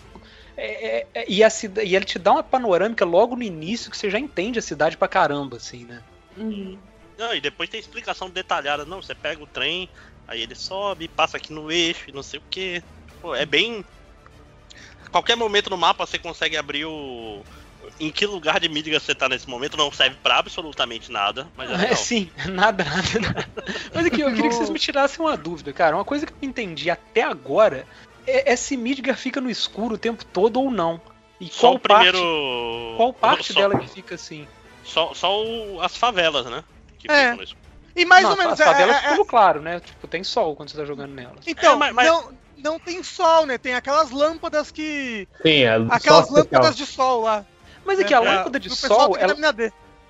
É- 0.57 0.99
é- 0.99 1.07
é- 1.15 1.25
e, 1.29 1.43
a 1.43 1.49
e 1.83 1.97
ele 1.97 2.05
te 2.05 2.17
dá 2.17 2.31
uma 2.31 2.43
panorâmica 2.45 3.05
logo 3.05 3.35
no 3.35 3.43
início 3.43 3.91
que 3.91 3.97
você 3.97 4.09
já 4.09 4.21
entende 4.21 4.57
a 4.59 4.63
cidade 4.63 4.97
pra 4.97 5.09
caramba, 5.09 5.57
assim, 5.57 5.85
né? 5.85 6.01
uhum. 6.37 6.79
Não, 7.19 7.35
e 7.35 7.41
depois 7.41 7.69
tem 7.71 7.79
explicação 7.81 8.29
detalhada. 8.29 8.85
Não, 8.85 9.01
você 9.03 9.15
pega 9.15 9.43
o 9.43 9.47
trem, 9.47 9.89
aí 10.27 10.41
ele 10.43 10.55
sobe, 10.55 11.09
passa 11.09 11.37
aqui 11.37 11.53
no 11.53 11.71
eixo, 11.71 12.05
e 12.09 12.13
não 12.13 12.23
sei 12.23 12.39
o 12.41 12.43
que. 12.51 12.83
Pô, 13.21 13.35
é 13.35 13.47
bem. 13.47 13.85
Qualquer 15.11 15.37
momento 15.37 15.71
no 15.71 15.77
mapa 15.77 16.07
você 16.07 16.19
consegue 16.19 16.57
abrir 16.57 16.85
o. 16.85 17.43
Em 18.01 18.11
que 18.11 18.25
lugar 18.27 18.59
de 18.59 18.69
Midgar 18.69 18.99
você 19.01 19.15
tá 19.15 19.29
nesse 19.29 19.49
momento 19.49 19.77
não 19.77 19.93
serve 19.93 20.17
pra 20.23 20.39
absolutamente 20.39 21.13
nada, 21.13 21.47
mas 21.55 21.71
é 21.71 21.93
É, 21.93 21.95
sim, 21.95 22.31
nada, 22.49 22.83
nada, 22.83 23.21
nada. 23.21 23.49
Mas 23.95 24.07
aqui, 24.07 24.23
eu 24.23 24.33
queria 24.35 24.49
que 24.49 24.55
vocês 24.57 24.71
me 24.71 24.79
tirassem 24.79 25.25
uma 25.25 25.37
dúvida, 25.37 25.73
cara. 25.73 25.95
Uma 25.95 26.05
coisa 26.05 26.25
que 26.27 26.33
eu 26.33 26.37
não 26.43 26.49
entendi 26.49 26.91
até 26.91 27.23
agora 27.23 27.87
é, 28.27 28.53
é 28.53 28.57
se 28.57 28.75
Midgar 28.77 29.17
fica 29.17 29.41
no 29.41 29.51
escuro 29.51 29.95
o 29.95 29.99
tempo 29.99 30.25
todo 30.25 30.61
ou 30.61 30.71
não. 30.71 31.01
E 31.39 31.47
Só 31.49 31.61
qual 31.61 31.75
o 31.75 31.79
primeiro. 31.79 32.19
parte, 32.19 32.97
qual 32.97 33.13
parte 33.13 33.53
só, 33.53 33.61
dela 33.61 33.79
que 33.79 33.87
fica 33.89 34.15
assim? 34.15 34.49
Só, 34.83 35.13
só 35.13 35.45
o- 35.45 35.81
as 35.83 35.95
favelas, 35.97 36.47
né? 36.47 36.65
Que 37.05 37.13
É. 37.13 37.23
ficam 37.23 37.37
no 37.37 37.43
escuro. 37.43 37.65
E 37.97 38.05
mais 38.05 38.23
não, 38.25 38.31
ou 38.33 38.37
menos. 38.37 38.55
As 38.55 38.61
é- 38.61 38.65
favelas 38.65 38.97
é- 38.97 39.01
ficam 39.01 39.17
no 39.19 39.25
claro, 39.25 39.63
né? 39.63 39.81
Tipo, 39.81 40.09
tem 40.09 40.25
sol 40.25 40.57
quando 40.57 40.71
você 40.71 40.77
tá 40.77 40.85
jogando 40.85 41.13
nelas. 41.13 41.47
Então, 41.47 41.75
É, 41.75 41.77
mas- 41.77 41.95
mas- 41.95 42.07
Não, 42.09 42.33
não 42.59 42.79
tem 42.81 43.03
sol, 43.03 43.47
né? 43.47 43.57
Tem 43.59 43.75
aquelas 43.75 44.11
lâmpadas 44.11 44.71
que. 44.73 45.29
Sim, 45.43 45.63
é 45.63 45.77
Aquelas 45.91 46.29
lâmpadas 46.31 46.77
de 46.77 46.87
sol 46.87 47.23
lá. 47.23 47.45
Mas 47.85 48.01
aqui, 48.01 48.11
né, 48.13 48.17
a 48.19 48.23
pra- 48.23 48.31
lâmpada 48.33 48.59
de 48.59 48.71
sol, 48.75 49.17
ela, 49.19 49.35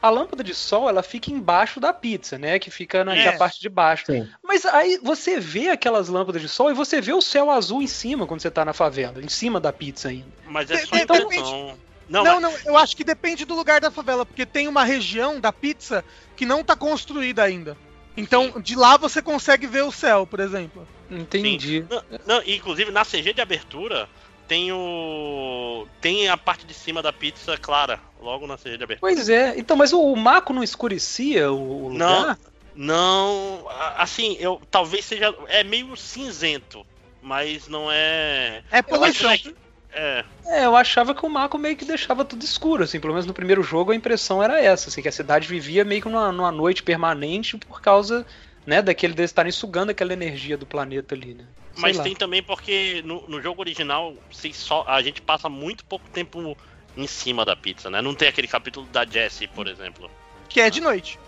a 0.00 0.10
lâmpada 0.10 0.44
de 0.44 0.54
sol, 0.54 0.88
ela 0.88 1.02
fica 1.02 1.30
embaixo 1.30 1.80
da 1.80 1.92
pizza, 1.92 2.38
né? 2.38 2.58
Que 2.58 2.70
fica 2.70 3.04
na, 3.04 3.16
É. 3.16 3.32
parte 3.36 3.60
de 3.60 3.68
baixo. 3.68 4.04
Sim. 4.06 4.28
Mas 4.42 4.64
aí 4.64 4.98
você 5.02 5.40
vê 5.40 5.70
aquelas 5.70 6.08
lâmpadas 6.08 6.40
de 6.40 6.48
sol 6.48 6.70
e 6.70 6.74
você 6.74 7.00
vê 7.00 7.12
o 7.12 7.20
céu 7.20 7.50
azul 7.50 7.82
em 7.82 7.86
cima 7.86 8.26
quando 8.26 8.40
você 8.40 8.50
tá 8.50 8.64
na 8.64 8.72
favela, 8.72 9.20
em 9.22 9.28
cima 9.28 9.58
da 9.60 9.72
pizza 9.72 10.08
ainda. 10.08 10.28
Mas 10.46 10.70
é 10.70 10.78
só 10.86 10.96
de- 10.96 11.02
impressão. 11.02 11.74
Não, 12.08 12.22
Não, 12.24 12.40
mas- 12.40 12.64
não, 12.64 12.72
eu 12.72 12.76
acho 12.76 12.96
que 12.96 13.04
depende 13.04 13.44
do 13.44 13.54
lugar 13.54 13.80
da 13.80 13.90
favela, 13.90 14.26
porque 14.26 14.44
tem 14.44 14.68
uma 14.68 14.84
região 14.84 15.40
da 15.40 15.52
pizza 15.52 16.04
que 16.36 16.44
não 16.44 16.62
tá 16.62 16.76
construída 16.76 17.42
ainda. 17.42 17.76
Então, 18.16 18.60
de 18.60 18.76
lá 18.76 18.96
você 18.96 19.20
consegue 19.22 19.66
ver 19.66 19.82
o 19.82 19.90
céu, 19.90 20.26
por 20.26 20.38
exemplo. 20.40 20.86
Entendi. 21.10 21.84
Não, 21.90 22.02
não, 22.26 22.42
inclusive 22.46 22.90
na 22.90 23.04
CG 23.04 23.32
de 23.32 23.40
abertura 23.40 24.08
tem 24.46 24.70
o. 24.72 25.86
Tem 26.00 26.28
a 26.28 26.36
parte 26.36 26.66
de 26.66 26.74
cima 26.74 27.02
da 27.02 27.12
pizza 27.12 27.56
clara, 27.56 27.98
logo 28.20 28.46
na 28.46 28.56
CG 28.56 28.76
de 28.76 28.84
abertura. 28.84 29.00
Pois 29.00 29.28
é. 29.28 29.54
Então, 29.58 29.76
mas 29.76 29.92
o, 29.92 30.00
o 30.00 30.16
Mako 30.16 30.52
não 30.52 30.62
escurecia 30.62 31.50
o, 31.50 31.86
o 31.86 31.92
Não. 31.94 32.20
lugar? 32.20 32.38
Não, 32.76 33.66
a- 33.70 34.02
assim, 34.02 34.36
eu 34.38 34.60
talvez 34.70 35.04
seja. 35.04 35.34
É 35.48 35.64
meio 35.64 35.96
cinzento, 35.96 36.84
mas 37.22 37.66
não 37.68 37.90
é. 37.90 38.62
É 38.70 38.78
Eu 38.86 39.02
acho 39.04 39.22
poluição. 39.22 39.38
que 39.38 39.54
é. 39.94 40.24
É, 40.46 40.64
eu 40.66 40.76
achava 40.76 41.14
que 41.14 41.24
o 41.24 41.28
Mako 41.28 41.56
meio 41.58 41.76
que 41.76 41.84
deixava 41.84 42.24
tudo 42.24 42.44
escuro, 42.44 42.84
assim. 42.84 43.00
Pelo 43.00 43.12
menos 43.12 43.26
no 43.26 43.34
primeiro 43.34 43.62
jogo 43.62 43.92
a 43.92 43.96
impressão 43.96 44.42
era 44.42 44.60
essa, 44.60 44.88
assim, 44.88 45.00
que 45.00 45.08
a 45.08 45.12
cidade 45.12 45.48
vivia 45.48 45.84
meio 45.84 46.02
que 46.02 46.08
numa, 46.08 46.30
numa 46.32 46.52
noite 46.52 46.82
permanente 46.82 47.56
por 47.56 47.80
causa, 47.80 48.26
né, 48.66 48.82
daquele 48.82 49.14
deles 49.14 49.30
estarem 49.30 49.52
sugando 49.52 49.90
aquela 49.90 50.12
energia 50.12 50.56
do 50.56 50.66
planeta 50.66 51.14
ali, 51.14 51.34
né? 51.34 51.44
Sei 51.72 51.82
Mas 51.82 51.96
lá. 51.96 52.04
tem 52.04 52.14
também 52.14 52.42
porque 52.42 53.02
no, 53.04 53.26
no 53.26 53.42
jogo 53.42 53.60
original 53.60 54.14
se 54.30 54.52
só, 54.52 54.84
a 54.86 55.02
gente 55.02 55.20
passa 55.20 55.48
muito 55.48 55.84
pouco 55.84 56.08
tempo 56.10 56.56
em 56.96 57.06
cima 57.06 57.44
da 57.44 57.56
pizza, 57.56 57.90
né? 57.90 58.00
Não 58.00 58.14
tem 58.14 58.28
aquele 58.28 58.46
capítulo 58.46 58.86
da 58.92 59.04
Jessie, 59.04 59.48
por 59.48 59.66
exemplo. 59.66 60.08
Que 60.48 60.60
é 60.60 60.70
de 60.70 60.80
noite. 60.80 61.18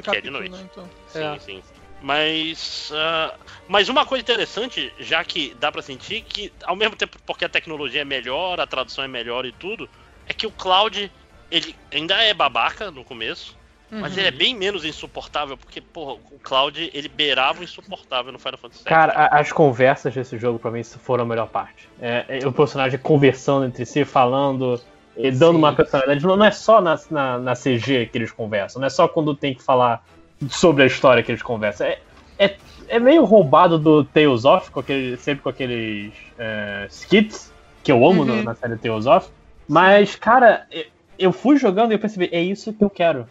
Que 0.00 0.16
é 0.16 0.20
de 0.20 0.30
noite. 0.30 0.50
né, 0.52 0.64
então. 0.70 0.88
Sim, 1.08 1.24
É. 1.24 1.38
sim. 1.40 1.62
Mas, 2.00 2.90
ah, 2.94 3.34
mas 3.66 3.88
uma 3.88 4.04
coisa 4.04 4.20
interessante, 4.22 4.92
já 4.98 5.24
que 5.24 5.54
dá 5.54 5.72
pra 5.72 5.80
sentir 5.82 6.22
que, 6.22 6.52
ao 6.64 6.76
mesmo 6.76 6.94
tempo 6.94 7.18
porque 7.24 7.44
a 7.44 7.48
tecnologia 7.48 8.02
é 8.02 8.04
melhor, 8.04 8.60
a 8.60 8.66
tradução 8.66 9.02
é 9.04 9.08
melhor 9.08 9.46
e 9.46 9.52
tudo, 9.52 9.88
é 10.26 10.34
que 10.34 10.46
o 10.46 10.50
Cloud, 10.52 11.10
ele 11.50 11.74
ainda 11.92 12.14
é 12.22 12.34
babaca 12.34 12.90
no 12.90 13.04
começo, 13.04 13.56
Mas 13.98 14.12
Uhum. 14.12 14.18
ele 14.18 14.28
é 14.28 14.30
bem 14.30 14.54
menos 14.54 14.84
insuportável, 14.84 15.56
porque, 15.56 15.80
porra, 15.80 16.14
o 16.30 16.38
Cloud, 16.40 16.90
ele 16.92 17.08
beirava 17.08 17.60
o 17.60 17.64
insuportável 17.64 18.30
no 18.30 18.38
Final 18.38 18.58
Fantasy 18.58 18.82
VII. 18.84 18.90
Cara, 18.90 19.12
a- 19.12 19.40
as 19.40 19.52
conversas 19.52 20.14
desse 20.14 20.36
jogo 20.38 20.58
pra 20.58 20.70
mim 20.70 20.82
foram 20.84 21.24
a 21.24 21.26
melhor 21.26 21.48
parte. 21.48 21.88
É, 21.98 22.40
é 22.42 22.46
o 22.46 22.52
personagem 22.52 22.98
conversando 22.98 23.64
entre 23.64 23.86
si, 23.86 24.04
falando, 24.04 24.76
e 25.16 25.30
dando 25.30 25.52
Sim. 25.52 25.58
uma 25.58 25.74
personalidade. 25.74 26.24
Não 26.24 26.36
não 26.36 26.44
é 26.44 26.50
só 26.50 26.80
na, 26.80 26.96
na, 27.10 27.38
na 27.38 27.54
CG 27.54 28.06
que 28.06 28.18
eles 28.18 28.30
conversam, 28.32 28.80
não 28.80 28.86
é 28.86 28.90
só 28.90 29.08
quando 29.08 29.36
tem 29.36 29.54
que 29.54 29.62
falar 29.64 30.00
sobre 30.50 30.82
a 30.82 30.86
história 30.86 31.22
que 31.22 31.30
eles 31.32 31.42
conversam. 31.42 31.86
É, 31.86 31.98
é, 32.38 32.56
é 32.88 32.98
meio 32.98 33.24
roubado 33.24 33.78
do 33.78 34.04
Tales 34.04 34.44
of, 34.44 34.70
com 34.70 34.80
aquele, 34.80 35.16
sempre 35.16 35.42
com 35.42 35.48
aqueles 35.48 36.12
é, 36.38 36.86
skits, 36.90 37.52
que 37.82 37.90
eu 37.90 38.06
amo 38.06 38.24
no- 38.24 38.34
Uhum. 38.34 38.42
na 38.42 38.54
série 38.54 38.76
Tales 38.76 39.06
of. 39.06 39.28
Mas, 39.68 40.14
cara, 40.16 40.66
eu- 40.70 40.84
fui 41.32 41.56
jogando 41.56 41.92
e 41.92 41.94
eu 41.94 41.98
percebi, 41.98 42.28
é 42.32 42.40
isso 42.42 42.72
que 42.72 42.84
eu 42.84 42.90
quero. 42.90 43.26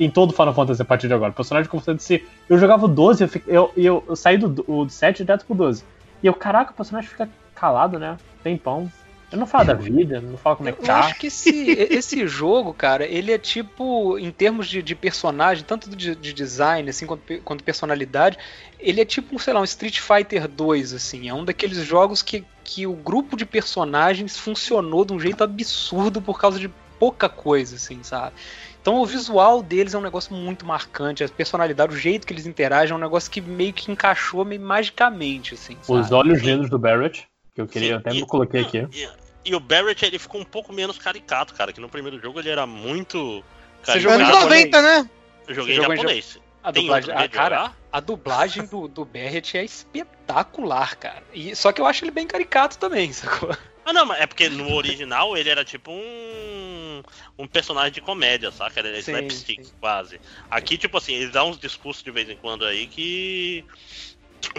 Em 0.00 0.08
todo 0.08 0.32
Final 0.32 0.54
Fantasy 0.54 0.80
a 0.80 0.84
partir 0.84 1.08
de 1.08 1.14
agora. 1.14 1.30
O 1.30 1.34
personagem 1.34 1.70
de 1.96 2.02
si. 2.02 2.24
Eu 2.48 2.56
jogava 2.58 2.86
o 2.86 2.88
12, 2.88 3.24
eu, 3.24 3.30
eu, 3.46 3.72
eu, 3.76 4.04
eu 4.08 4.16
saí 4.16 4.38
do, 4.38 4.64
o 4.66 4.88
7 4.88 5.18
direto 5.24 5.44
pro 5.44 5.54
12. 5.54 5.84
E 6.22 6.26
eu, 6.26 6.32
caraca, 6.32 6.70
o 6.72 6.74
personagem 6.74 7.10
fica 7.10 7.28
calado, 7.54 7.98
né? 7.98 8.16
Tempão. 8.42 8.90
Eu 9.32 9.38
não 9.38 9.46
falo 9.46 9.64
da 9.64 9.74
vida, 9.74 10.20
não 10.20 10.36
falo 10.36 10.56
como 10.56 10.68
é 10.68 10.72
que 10.72 10.82
Eu 10.82 10.84
tá. 10.84 11.00
acho 11.00 11.18
que 11.18 11.28
esse, 11.28 11.70
esse 11.90 12.26
jogo, 12.28 12.74
cara, 12.74 13.06
ele 13.06 13.32
é 13.32 13.38
tipo, 13.38 14.18
em 14.18 14.30
termos 14.30 14.68
de, 14.68 14.82
de 14.82 14.94
personagem, 14.94 15.64
tanto 15.64 15.88
de, 15.88 16.14
de 16.14 16.32
design, 16.34 16.88
assim, 16.90 17.06
quanto, 17.06 17.40
quanto 17.42 17.64
personalidade, 17.64 18.36
ele 18.78 19.00
é 19.00 19.04
tipo, 19.06 19.38
sei 19.38 19.54
lá, 19.54 19.60
um 19.60 19.64
Street 19.64 20.00
Fighter 20.00 20.46
2, 20.46 20.92
assim. 20.92 21.30
É 21.30 21.34
um 21.34 21.44
daqueles 21.44 21.78
jogos 21.78 22.20
que, 22.20 22.44
que 22.62 22.86
o 22.86 22.92
grupo 22.92 23.34
de 23.34 23.46
personagens 23.46 24.36
funcionou 24.36 25.04
de 25.04 25.14
um 25.14 25.18
jeito 25.18 25.42
absurdo 25.42 26.20
por 26.20 26.38
causa 26.38 26.58
de 26.58 26.68
pouca 26.98 27.28
coisa, 27.28 27.76
assim, 27.76 28.02
sabe? 28.02 28.34
Então 28.82 29.00
o 29.00 29.06
visual 29.06 29.62
deles 29.62 29.94
é 29.94 29.98
um 29.98 30.02
negócio 30.02 30.34
muito 30.34 30.66
marcante, 30.66 31.24
a 31.24 31.28
personalidade, 31.28 31.94
o 31.94 31.96
jeito 31.96 32.26
que 32.26 32.32
eles 32.32 32.46
interagem 32.46 32.92
é 32.92 32.96
um 32.96 33.00
negócio 33.00 33.30
que 33.30 33.40
meio 33.40 33.72
que 33.72 33.90
encaixou 33.90 34.44
meio 34.44 34.60
magicamente, 34.60 35.54
assim, 35.54 35.76
sabe? 35.82 36.00
Os 36.00 36.12
olhos 36.12 36.42
lindos 36.42 36.68
do 36.68 36.78
Barrett, 36.78 37.26
que 37.54 37.60
eu 37.60 37.66
queria, 37.66 37.88
Sim, 37.88 37.94
até 37.94 38.10
e- 38.12 38.20
me 38.20 38.26
coloquei 38.26 38.62
aqui. 38.62 38.88
E, 38.92 39.08
e 39.44 39.54
o 39.54 39.60
Barrett, 39.60 40.04
ele 40.04 40.18
ficou 40.18 40.40
um 40.40 40.44
pouco 40.44 40.72
menos 40.72 40.98
caricato, 40.98 41.54
cara, 41.54 41.72
que 41.72 41.80
no 41.80 41.88
primeiro 41.88 42.20
jogo 42.20 42.38
ele 42.40 42.50
era 42.50 42.66
muito 42.66 43.44
Você 43.82 44.00
jogou 44.00 44.20
em 44.20 44.24
caricato. 44.24 44.36
japonês? 44.38 44.64
90, 44.64 44.82
né? 44.82 45.10
Eu 45.48 45.54
joguei 45.54 45.76
em 45.76 45.82
japonês. 45.82 46.38
A 46.64 46.70
dublagem, 46.70 47.12
a, 47.12 47.26
de 47.26 47.32
cara, 47.32 47.56
jogar? 47.56 47.78
a 47.90 48.00
dublagem 48.00 48.66
do, 48.66 48.86
do 48.86 49.04
Barrett 49.04 49.58
é 49.58 49.64
espetacular, 49.64 50.96
cara. 50.96 51.22
E, 51.34 51.56
só 51.56 51.72
que 51.72 51.80
eu 51.80 51.86
acho 51.86 52.04
ele 52.04 52.12
bem 52.12 52.26
caricato 52.26 52.78
também, 52.78 53.10
sacou? 53.12 53.50
Ah, 53.84 53.92
não, 53.92 54.06
mas 54.06 54.20
é 54.20 54.26
porque 54.28 54.48
no 54.48 54.72
original 54.72 55.36
ele 55.36 55.50
era 55.50 55.64
tipo 55.64 55.90
um. 55.90 57.02
um 57.36 57.48
personagem 57.48 57.90
de 57.90 58.00
comédia, 58.00 58.52
saca? 58.52 58.78
Ele 58.78 58.90
era 58.90 59.02
Sim, 59.02 59.10
slapstick, 59.10 59.64
sim. 59.64 59.72
quase. 59.80 60.20
Aqui, 60.48 60.78
tipo 60.78 60.96
assim, 60.96 61.14
ele 61.14 61.32
dá 61.32 61.42
uns 61.44 61.58
discursos 61.58 62.00
de 62.00 62.10
vez 62.12 62.30
em 62.30 62.36
quando 62.36 62.64
aí 62.64 62.86
que. 62.86 63.64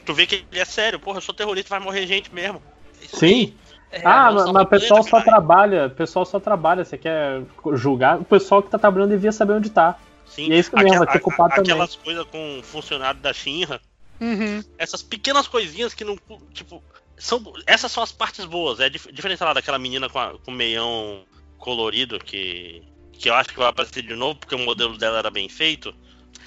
Tu 0.05 0.13
vê 0.13 0.25
que 0.27 0.45
ele 0.51 0.59
é 0.59 0.65
sério, 0.65 0.99
porra, 0.99 1.19
eu 1.19 1.21
sou 1.21 1.33
terrorista, 1.33 1.69
vai 1.69 1.79
morrer 1.79 2.05
gente 2.05 2.35
mesmo. 2.35 2.61
Sim. 3.07 3.53
aí. 3.91 4.01
ah, 4.03 4.31
mas, 4.31 4.45
o 4.47 4.65
pessoal 4.65 5.03
só 5.03 5.11
cara. 5.19 5.23
trabalha, 5.23 5.85
o 5.87 5.89
pessoal 5.91 6.25
só 6.25 6.39
trabalha, 6.39 6.83
você 6.85 6.97
quer 6.97 7.41
julgar, 7.73 8.19
o 8.19 8.25
pessoal 8.25 8.61
que 8.63 8.69
tá 8.69 8.77
trabalhando 8.79 9.11
devia 9.11 9.31
saber 9.31 9.53
onde 9.53 9.69
tá. 9.69 9.97
Sim, 10.25 10.47
E 10.49 10.53
é 10.53 10.59
isso 10.59 10.71
mesmo, 10.75 10.89
aquela- 10.89 11.05
vai 11.05 11.19
culpado 11.19 11.55
também. 11.55 11.71
Aquelas 11.71 11.95
coisas 11.95 12.25
com 12.25 12.61
funcionário 12.63 13.19
da 13.19 13.33
Shinra, 13.33 13.79
Uhum. 14.21 14.63
essas 14.77 15.03
pequenas 15.03 15.47
coisinhas 15.47 15.93
que 15.93 16.03
não. 16.05 16.17
Tipo, 16.53 16.81
são, 17.17 17.41
essas 17.67 17.91
são 17.91 18.01
as 18.01 18.11
partes 18.11 18.45
boas. 18.45 18.79
É 18.79 18.89
dif- 18.89 19.11
diferente 19.11 19.43
lá, 19.43 19.53
daquela 19.53 19.77
menina 19.77 20.09
com, 20.09 20.17
a- 20.19 20.33
com 20.43 20.51
o 20.51 20.53
meião 20.53 21.23
colorido 21.57 22.19
que. 22.19 22.81
Que 23.11 23.29
eu 23.29 23.35
acho 23.35 23.49
que 23.49 23.57
vai 23.59 23.67
aparecer 23.69 24.01
de 24.01 24.15
novo, 24.15 24.39
porque 24.39 24.55
o 24.55 24.59
modelo 24.59 24.97
dela 24.97 25.19
era 25.19 25.29
bem 25.29 25.47
feito. 25.47 25.93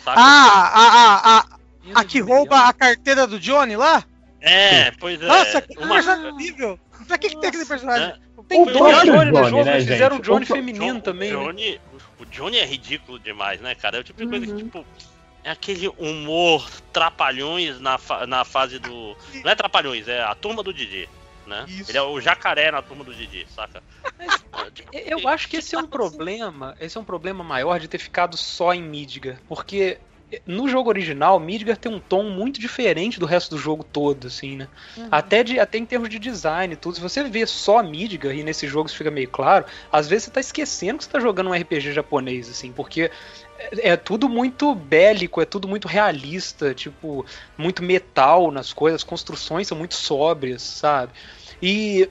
Saca? 0.04 0.18
Ah, 0.20 0.72
a, 0.74 0.80
a, 0.80 1.38
a, 1.38 2.00
a 2.00 2.04
que 2.04 2.20
rouba 2.20 2.58
a 2.66 2.72
carteira 2.72 3.26
do 3.26 3.38
Johnny 3.38 3.76
lá? 3.76 4.02
É, 4.40 4.90
pois 4.92 5.20
é. 5.20 5.26
Nossa, 5.26 5.62
que 5.62 5.78
uma- 5.78 5.94
personagem 5.94 6.26
horrível. 6.32 6.78
Pra 7.06 7.18
que, 7.18 7.28
que 7.30 7.36
tem 7.40 7.48
aquele 7.48 7.64
personagem? 7.66 8.08
é, 8.08 8.16
Tem 8.48 8.62
O 8.62 8.66
próprio 8.66 8.90
Johnny 8.94 9.10
no 9.30 9.34
Johnny, 9.36 9.50
jogo, 9.50 9.64
né, 9.64 9.74
eles 9.74 9.86
fizeram 9.88 10.16
o? 10.16 10.20
Johnny 10.22 10.44
O 10.44 10.46
feminino 10.46 10.94
John- 10.94 11.00
também. 11.00 11.34
O 11.34 11.38
né? 11.38 11.44
Johnny, 11.46 11.80
o 12.20 12.24
Johnny 12.26 12.58
é 12.58 12.64
ridículo 12.64 13.18
demais, 13.18 13.60
né, 13.60 13.74
cara? 13.74 13.96
É 13.96 14.00
o 14.00 14.04
tipo 14.04 14.20
de 14.20 14.28
coisa 14.28 14.46
que, 14.46 14.52
Uhum. 14.52 14.58
tipo. 14.58 14.84
É 15.44 15.50
aquele 15.50 15.86
humor 15.96 16.68
trapalhões 16.92 17.80
na, 17.80 17.98
fa- 17.98 18.26
na 18.26 18.44
fase 18.44 18.78
do. 18.80 19.16
Não 19.44 19.50
é 19.50 19.54
trapalhões, 19.54 20.08
é 20.08 20.20
a 20.22 20.34
turma 20.34 20.62
do 20.62 20.72
Didi. 20.74 21.08
Né? 21.46 21.64
Ele 21.88 21.96
é 21.96 22.02
o 22.02 22.20
jacaré 22.20 22.72
na 22.72 22.82
turma 22.82 23.04
do 23.04 23.14
Didi, 23.14 23.46
saca? 23.54 23.80
É, 24.18 24.26
tipo, 24.26 24.90
Eu 24.92 25.28
acho 25.28 25.46
que 25.48 25.58
esse 25.58 25.76
é 25.76 25.78
um 25.78 25.86
problema, 25.86 26.74
esse 26.80 26.98
é 26.98 27.00
um 27.00 27.04
problema 27.04 27.44
maior 27.44 27.78
de 27.78 27.86
ter 27.86 27.98
ficado 27.98 28.36
só 28.36 28.74
em 28.74 28.82
Midgar, 28.82 29.38
porque 29.48 29.98
no 30.44 30.68
jogo 30.68 30.88
original, 30.88 31.38
Midgar 31.38 31.76
tem 31.76 31.92
um 31.92 32.00
tom 32.00 32.24
muito 32.24 32.60
diferente 32.60 33.20
do 33.20 33.26
resto 33.26 33.54
do 33.54 33.58
jogo 33.58 33.84
todo, 33.84 34.26
assim, 34.26 34.56
né? 34.56 34.68
Até, 35.10 35.44
de, 35.44 35.60
até 35.60 35.78
em 35.78 35.86
termos 35.86 36.08
de 36.08 36.18
design 36.18 36.74
e 36.74 36.76
tudo. 36.76 36.96
Se 36.96 37.00
você 37.00 37.22
vê 37.22 37.46
só 37.46 37.80
Midgar, 37.82 38.34
e 38.34 38.42
nesse 38.42 38.66
jogo 38.66 38.88
isso 38.88 38.96
fica 38.96 39.10
meio 39.10 39.28
claro, 39.28 39.64
às 39.90 40.08
vezes 40.08 40.24
você 40.24 40.30
tá 40.32 40.40
esquecendo 40.40 40.98
que 40.98 41.04
você 41.04 41.10
tá 41.10 41.20
jogando 41.20 41.50
um 41.50 41.52
RPG 41.52 41.92
japonês, 41.92 42.50
assim, 42.50 42.72
porque 42.72 43.10
é, 43.58 43.90
é 43.90 43.96
tudo 43.96 44.28
muito 44.28 44.74
bélico, 44.74 45.40
é 45.40 45.44
tudo 45.44 45.68
muito 45.68 45.86
realista, 45.86 46.74
tipo, 46.74 47.24
muito 47.56 47.82
metal 47.82 48.50
nas 48.50 48.72
coisas, 48.72 49.02
as 49.02 49.04
construções 49.04 49.68
são 49.68 49.78
muito 49.78 49.94
sóbrias, 49.94 50.60
sabe? 50.62 51.12
E, 51.62 52.10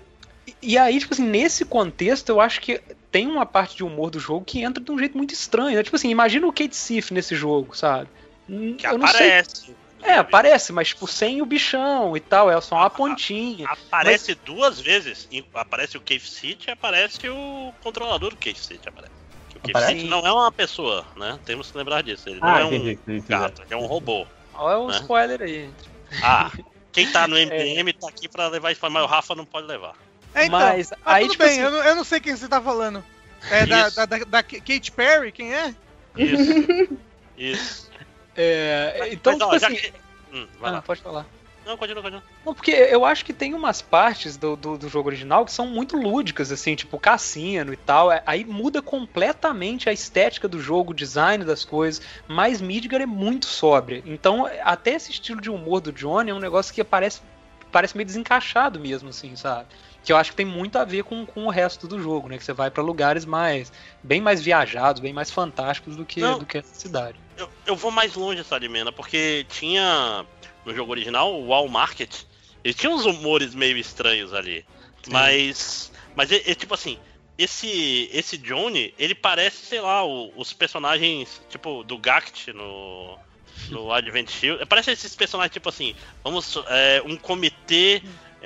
e 0.61 0.77
aí, 0.77 0.99
tipo 0.99 1.13
assim, 1.13 1.27
nesse 1.27 1.65
contexto, 1.65 2.29
eu 2.29 2.39
acho 2.39 2.61
que 2.61 2.81
tem 3.15 3.27
uma 3.27 3.45
parte 3.45 3.77
de 3.77 3.83
humor 3.85 4.11
do 4.11 4.19
jogo 4.19 4.43
que 4.43 4.61
entra 4.61 4.83
de 4.83 4.91
um 4.91 4.99
jeito 4.99 5.15
muito 5.15 5.33
estranho. 5.33 5.77
Né? 5.77 5.83
Tipo 5.83 5.95
assim, 5.95 6.09
imagina 6.09 6.45
o 6.45 6.51
Kate 6.51 6.75
Sif 6.75 7.13
nesse 7.13 7.33
jogo, 7.33 7.73
sabe? 7.73 8.09
Hum, 8.49 8.75
que 8.75 8.85
eu 8.85 8.97
não 8.97 9.07
sei. 9.07 9.27
aparece. 9.27 9.73
É, 10.03 10.15
aparece, 10.15 10.73
mas 10.73 10.89
tipo, 10.89 11.07
sem 11.07 11.41
o 11.41 11.45
bichão 11.45 12.17
e 12.17 12.19
tal, 12.19 12.51
é 12.51 12.59
só 12.59 12.75
uma 12.75 12.87
Ah, 12.87 12.89
pontinha. 12.89 13.65
Aparece 13.69 14.35
duas 14.35 14.81
vezes. 14.81 15.29
Aparece 15.53 15.95
o 15.95 16.01
Cave 16.01 16.27
City 16.27 16.67
e 16.67 16.71
aparece 16.71 17.29
o 17.29 17.73
controlador 17.81 18.31
do 18.31 18.35
Cave 18.35 18.59
City. 18.59 18.89
Aparece. 18.89 19.13
Que 19.49 19.57
O 19.59 19.61
Cave 19.61 19.71
Aparece? 19.71 19.91
City 19.93 20.09
não 20.09 20.27
é 20.27 20.33
uma 20.33 20.51
pessoa, 20.51 21.05
né? 21.15 21.39
Temos 21.45 21.71
que 21.71 21.77
lembrar 21.77 22.03
disso. 22.03 22.27
Ele 22.27 22.41
não 22.41 22.53
Ah, 22.53 22.59
é 22.59 22.65
um 22.65 22.73
entendi, 22.73 22.99
entendi. 23.07 23.27
gato, 23.27 23.61
ele 23.61 23.73
é 23.73 23.77
um 23.77 23.85
robô. 23.85 24.27
Olha 24.55 24.79
o 24.79 24.89
né? 24.89 24.97
spoiler 24.99 25.41
aí. 25.41 25.69
Ah, 26.21 26.51
quem 26.91 27.09
tá 27.13 27.29
no 27.29 27.37
MDM 27.39 27.93
tá 27.93 28.09
aqui 28.09 28.27
pra 28.27 28.49
levar 28.49 28.73
spoiler, 28.73 28.93
mas 28.93 29.03
o 29.03 29.07
Rafa 29.07 29.33
não 29.35 29.45
pode 29.45 29.67
levar. 29.67 29.95
É, 30.35 30.45
então. 30.45 30.59
Mas 30.59 30.91
Ah, 30.93 30.97
aí, 31.15 31.21
tudo 31.23 31.31
tipo 31.31 31.43
bem, 31.43 31.51
assim, 31.53 31.61
eu, 31.61 31.71
não, 31.71 31.83
eu 31.83 31.95
não 31.95 32.03
sei 32.03 32.19
quem 32.19 32.35
você 32.35 32.47
tá 32.47 32.61
falando. 32.61 33.03
É 33.49 33.65
da, 33.65 33.89
da, 33.89 34.05
da, 34.05 34.17
da 34.19 34.43
Kate 34.43 34.91
Perry, 34.91 35.31
quem 35.31 35.53
é? 35.53 35.73
Isso. 36.15 36.51
Isso. 37.37 37.89
é, 38.35 39.09
então, 39.11 39.33
Mas, 39.33 39.41
ó, 39.41 39.45
tipo 39.45 39.59
já 39.59 39.67
assim. 39.67 39.77
que- 39.77 39.93
Hum, 40.33 40.47
vai 40.59 40.69
Ah, 40.69 40.73
lá. 40.73 40.81
pode 40.81 41.01
falar. 41.01 41.25
Não, 41.65 41.77
continua, 41.77 42.03
continua. 42.03 42.23
Não, 42.45 42.53
porque 42.53 42.71
eu 42.71 43.03
acho 43.05 43.25
que 43.25 43.33
tem 43.33 43.53
umas 43.55 43.81
partes 43.81 44.37
do, 44.37 44.55
do, 44.55 44.77
do 44.77 44.87
jogo 44.89 45.09
original 45.09 45.43
que 45.45 45.51
são 45.51 45.65
muito 45.65 45.97
lúdicas, 45.97 46.51
assim, 46.51 46.75
tipo 46.75 46.99
cassino 46.99 47.73
e 47.73 47.77
tal. 47.77 48.11
É- 48.11 48.21
Aí 48.25 48.45
muda 48.45 48.81
completamente 48.81 49.89
a 49.89 49.93
estética 49.93 50.47
do 50.47 50.59
jogo, 50.59 50.91
o 50.91 50.95
design 50.95 51.43
das 51.43 51.65
coisas. 51.65 52.05
Mas 52.27 52.61
Midgar 52.61 53.01
é 53.01 53.05
muito 53.05 53.45
sóbria. 53.47 54.03
Então, 54.05 54.47
até 54.63 54.91
esse 54.93 55.11
estilo 55.11 55.41
de 55.41 55.49
humor 55.49 55.81
do 55.81 55.91
Johnny 55.91 56.29
é 56.29 56.33
um 56.33 56.39
negócio 56.39 56.73
que 56.73 56.83
parece, 56.83 57.21
parece 57.71 57.95
meio 57.97 58.05
desencaixado 58.05 58.79
mesmo, 58.79 59.09
assim, 59.09 59.35
sabe? 59.35 59.67
Que 60.05 60.11
eu 60.13 60.17
acho 60.17 60.29
que 60.31 60.35
tem 60.37 60.45
muito 60.45 60.77
a 60.77 60.85
ver 60.85 61.03
com, 61.03 61.25
com 61.25 61.45
o 61.45 61.49
resto 61.49 61.87
do 61.87 61.99
jogo, 62.01 62.27
né? 62.29 62.37
Que 62.37 62.43
você 62.43 62.53
vai 62.53 62.69
pra 62.69 62.83
lugares 62.83 63.25
mais. 63.25 63.71
bem 64.03 64.21
mais 64.21 64.41
viajados, 64.41 65.01
bem 65.01 65.11
mais 65.11 65.31
fantásticos 65.31 65.95
do 65.95 66.05
que, 66.05 66.19
Não. 66.21 66.39
do 66.39 66.45
que 66.45 66.59
a 66.59 66.63
cidade. 66.63 67.19
Eu, 67.35 67.49
eu 67.65 67.75
vou 67.75 67.89
mais 67.91 68.13
longe, 68.15 68.43
Salimena, 68.43 68.91
porque 68.91 69.45
tinha 69.49 70.25
no 70.63 70.73
jogo 70.75 70.91
original 70.91 71.33
o 71.33 71.47
Wall 71.47 71.67
Market. 71.67 72.21
Ele 72.63 72.73
tinha 72.73 72.89
uns 72.91 73.05
humores 73.05 73.53
meio 73.55 73.77
estranhos 73.77 74.33
ali. 74.33 74.63
Sim. 75.03 75.11
Mas. 75.11 75.91
Mas 76.15 76.31
é, 76.31 76.35
é 76.51 76.55
tipo 76.55 76.73
assim. 76.73 76.97
Esse, 77.37 78.09
esse 78.13 78.37
Johnny, 78.37 78.93
ele 78.97 79.13
parece, 79.13 79.57
sei 79.65 79.81
lá, 79.81 80.05
o- 80.05 80.31
os 80.37 80.53
personagens, 80.53 81.41
tipo, 81.49 81.83
do 81.83 81.97
Gact 81.97 82.53
no, 82.53 83.17
no 83.69 83.91
Advent 83.91 84.29
Shield. 84.29 84.65
Parece 84.67 84.91
esses 84.91 85.13
personagens, 85.15 85.51
tipo 85.51 85.67
assim, 85.67 85.93
vamos. 86.23 86.57
é, 86.69 87.01
um 87.05 87.17
comitê 87.17 87.97
é, 87.97 88.01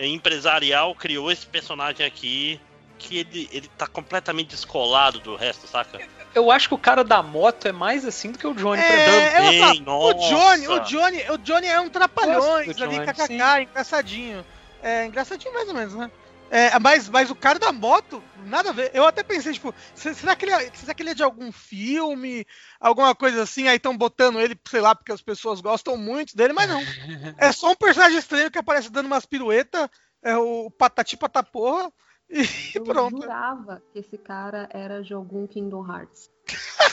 empresarial 0.05 0.95
criou 0.95 1.31
esse 1.31 1.45
personagem 1.45 2.05
aqui. 2.05 2.59
Que 2.97 3.19
ele, 3.19 3.49
ele 3.53 3.69
tá 3.77 3.87
completamente 3.87 4.49
descolado 4.49 5.21
do 5.21 5.37
resto, 5.37 5.65
saca? 5.65 6.01
Eu 6.35 6.51
acho 6.51 6.67
que 6.67 6.73
o 6.73 6.77
cara 6.77 7.01
da 7.01 7.23
moto 7.23 7.65
é 7.65 7.71
mais 7.71 8.05
assim 8.05 8.29
do 8.29 8.37
que 8.37 8.45
o 8.45 8.53
Johnny 8.53 8.81
É, 8.81 9.39
eu 9.39 9.51
ia 9.53 9.59
falar, 9.59 9.75
Também, 9.75 9.83
o 9.87 10.13
Johnny, 10.15 10.67
o. 10.67 10.79
Johnny, 10.79 11.31
o 11.31 11.37
Johnny 11.37 11.67
é 11.67 11.79
um 11.79 11.89
trapalhões 11.89 12.79
ali, 12.81 12.99
kkk, 12.99 13.25
sim. 13.25 13.35
engraçadinho. 13.35 14.45
É, 14.83 15.05
engraçadinho 15.05 15.53
mais 15.53 15.69
ou 15.69 15.73
menos, 15.73 15.95
né? 15.95 16.11
É, 16.51 16.77
mas, 16.79 17.07
mas 17.07 17.29
o 17.29 17.35
cara 17.35 17.59
da 17.59 17.71
moto, 17.71 18.23
nada 18.45 18.69
a 18.69 18.73
ver. 18.73 18.89
Eu 18.93 19.05
até 19.05 19.21
pensei, 19.23 19.53
tipo, 19.53 19.73
se- 19.93 20.15
será 20.15 20.35
que 20.35 20.45
ele 20.45 20.51
é, 20.53 20.71
será 20.73 20.93
que 20.93 21.03
ele 21.03 21.11
é 21.11 21.13
de 21.13 21.23
algum 21.23 21.51
filme, 21.51 22.45
alguma 22.79 23.13
coisa 23.13 23.43
assim, 23.43 23.67
aí 23.67 23.77
estão 23.77 23.95
botando 23.95 24.39
ele, 24.39 24.59
sei 24.67 24.81
lá, 24.81 24.95
porque 24.95 25.11
as 25.11 25.21
pessoas 25.21 25.61
gostam 25.61 25.95
muito 25.95 26.35
dele, 26.35 26.53
mas 26.53 26.67
não. 26.69 26.81
É 27.37 27.51
só 27.51 27.71
um 27.71 27.75
personagem 27.75 28.17
estranho 28.17 28.51
que 28.51 28.57
aparece 28.57 28.91
dando 28.91 29.05
umas 29.05 29.25
piruetas, 29.25 29.87
é 30.23 30.35
o 30.35 30.69
Patati 30.71 31.15
Pataporra, 31.15 31.91
e 32.29 32.43
Eu 32.75 32.83
pronto. 32.83 33.21
jurava 33.21 33.81
que 33.93 33.99
esse 33.99 34.17
cara 34.17 34.67
era 34.71 35.01
de 35.01 35.13
algum 35.13 35.47
Kingdom 35.47 35.87
Hearts. 35.87 36.29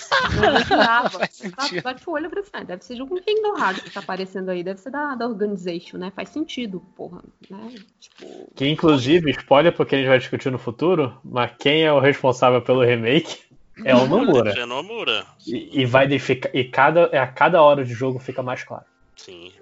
Faz 1.10 1.34
sentido. 1.34 1.82
Bate 1.82 2.08
o 2.08 2.12
olho 2.12 2.30
e 2.34 2.38
assim, 2.38 2.50
ah, 2.52 2.62
deve 2.62 2.84
ser 2.84 2.96
jogo 2.96 3.20
Kingdom 3.20 3.58
Hearts 3.58 3.82
que 3.82 3.90
tá 3.90 4.00
aparecendo 4.00 4.50
aí, 4.50 4.62
deve 4.62 4.80
ser 4.80 4.90
da, 4.90 5.14
da 5.14 5.26
Organization, 5.26 5.98
né? 5.98 6.12
Faz 6.14 6.28
sentido, 6.28 6.80
porra. 6.96 7.22
Né? 7.50 7.74
Tipo, 8.00 8.50
Que 8.54 8.66
inclusive, 8.68 9.30
spoiler 9.32 9.72
porque 9.72 9.94
a 9.94 9.98
gente 9.98 10.08
vai 10.08 10.18
discutir 10.18 10.50
no 10.50 10.58
futuro, 10.58 11.18
mas 11.24 11.52
quem 11.58 11.82
é 11.84 11.92
o 11.92 12.00
responsável 12.00 12.60
pelo 12.62 12.82
remake 12.82 13.38
é 13.84 13.94
o 13.94 14.06
Nomura. 14.06 14.52
É 14.58 14.64
Nomura. 14.66 15.26
E, 15.46 15.80
e 15.82 15.84
vai 15.84 16.06
de, 16.06 16.18
fica- 16.18 16.50
e 16.54 16.64
cada, 16.64 17.04
a 17.06 17.26
cada 17.26 17.62
hora 17.62 17.84
de 17.84 17.92
jogo 17.94 18.18
fica 18.18 18.42
mais 18.42 18.64
claro. 18.64 18.84
Sim. 19.16 19.52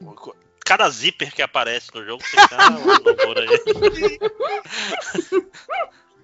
Cada 0.65 0.89
zíper 0.89 1.33
que 1.35 1.43
aparece 1.43 1.91
no 1.95 2.05
jogo 2.05 2.23
fica 2.23 2.57
o 2.81 3.03
Nomura 3.03 3.43
aí. 3.43 4.19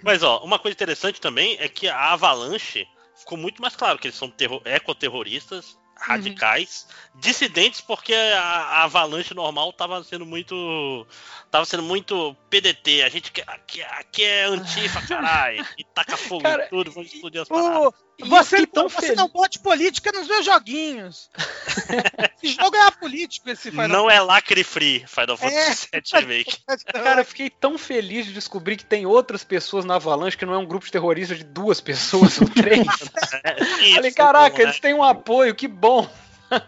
Mas 0.03 0.23
ó, 0.23 0.39
uma 0.43 0.59
coisa 0.59 0.75
interessante 0.75 1.21
também 1.21 1.57
é 1.61 1.68
que 1.68 1.87
a 1.89 2.12
Avalanche 2.12 2.87
ficou 3.31 3.39
muito 3.39 3.62
mais 3.62 3.76
claro 3.76 3.97
que 3.97 4.09
eles 4.09 4.16
são 4.16 4.28
terro- 4.28 4.61
ecoterroristas, 4.64 5.78
radicais, 5.97 6.89
dissidentes 7.14 7.81
porque 7.81 8.12
a, 8.12 8.41
a 8.41 8.83
Avalanche 8.85 9.35
normal 9.35 9.72
tava 9.72 10.03
sendo 10.03 10.26
muito 10.26 11.07
tava 11.51 11.64
sendo 11.64 11.83
muito 11.85 12.35
PDT. 12.49 13.03
A 13.03 13.09
gente 13.09 13.31
quer- 13.31 13.49
aqui, 13.49 13.83
aqui 13.83 14.24
é 14.24 14.45
antifa, 14.47 15.01
caralho, 15.07 15.64
e 15.78 15.85
taca 15.85 16.16
fogo 16.16 16.43
Cara, 16.43 16.64
em 16.64 16.68
tudo, 16.68 16.91
vamos 16.91 17.12
explodir 17.12 17.41
as 17.43 17.49
paradas. 17.49 17.95
Você, 18.29 18.57
fiquei 18.57 18.66
tão 18.66 18.89
você 18.89 19.01
feliz. 19.01 19.16
não 19.16 19.29
bote 19.29 19.59
política 19.59 20.12
nos 20.12 20.27
meus 20.29 20.45
joguinhos. 20.45 21.31
esse 22.43 22.55
jogo 22.55 22.77
é 22.77 22.87
apolítico, 22.87 23.49
esse 23.51 23.71
Final 23.71 23.89
Não 23.89 24.11
é 24.11 24.21
lacre 24.21 24.62
free 24.64 25.05
Final 25.07 25.37
É. 25.41 25.75
Fantasy 25.75 25.89
VII 25.93 26.21
Remake. 26.21 26.57
Cara, 26.93 27.21
eu 27.21 27.25
fiquei 27.25 27.51
tão 27.51 27.77
feliz 27.79 28.27
de 28.27 28.33
descobrir 28.33 28.77
que 28.77 28.85
tem 28.85 29.07
outras 29.07 29.45
pessoas 29.45 29.85
na 29.85 29.97
Avalanche 29.97 30.37
que 30.37 30.47
não 30.47 30.55
é 30.55 30.59
um 30.59 30.66
grupo 30.66 30.85
de 30.87 30.93
terroristas 30.93 31.39
de 31.39 31.45
duas 31.45 31.81
pessoas 31.81 32.41
ou 32.41 32.49
três. 32.49 32.81
É, 33.43 33.62
isso, 33.62 33.95
Falei, 33.95 34.12
caraca, 34.12 34.57
né? 34.59 34.62
eles 34.64 34.81
têm 34.81 34.93
um 34.95 35.03
apoio, 35.03 35.55
que 35.55 35.66
bom. 35.68 36.09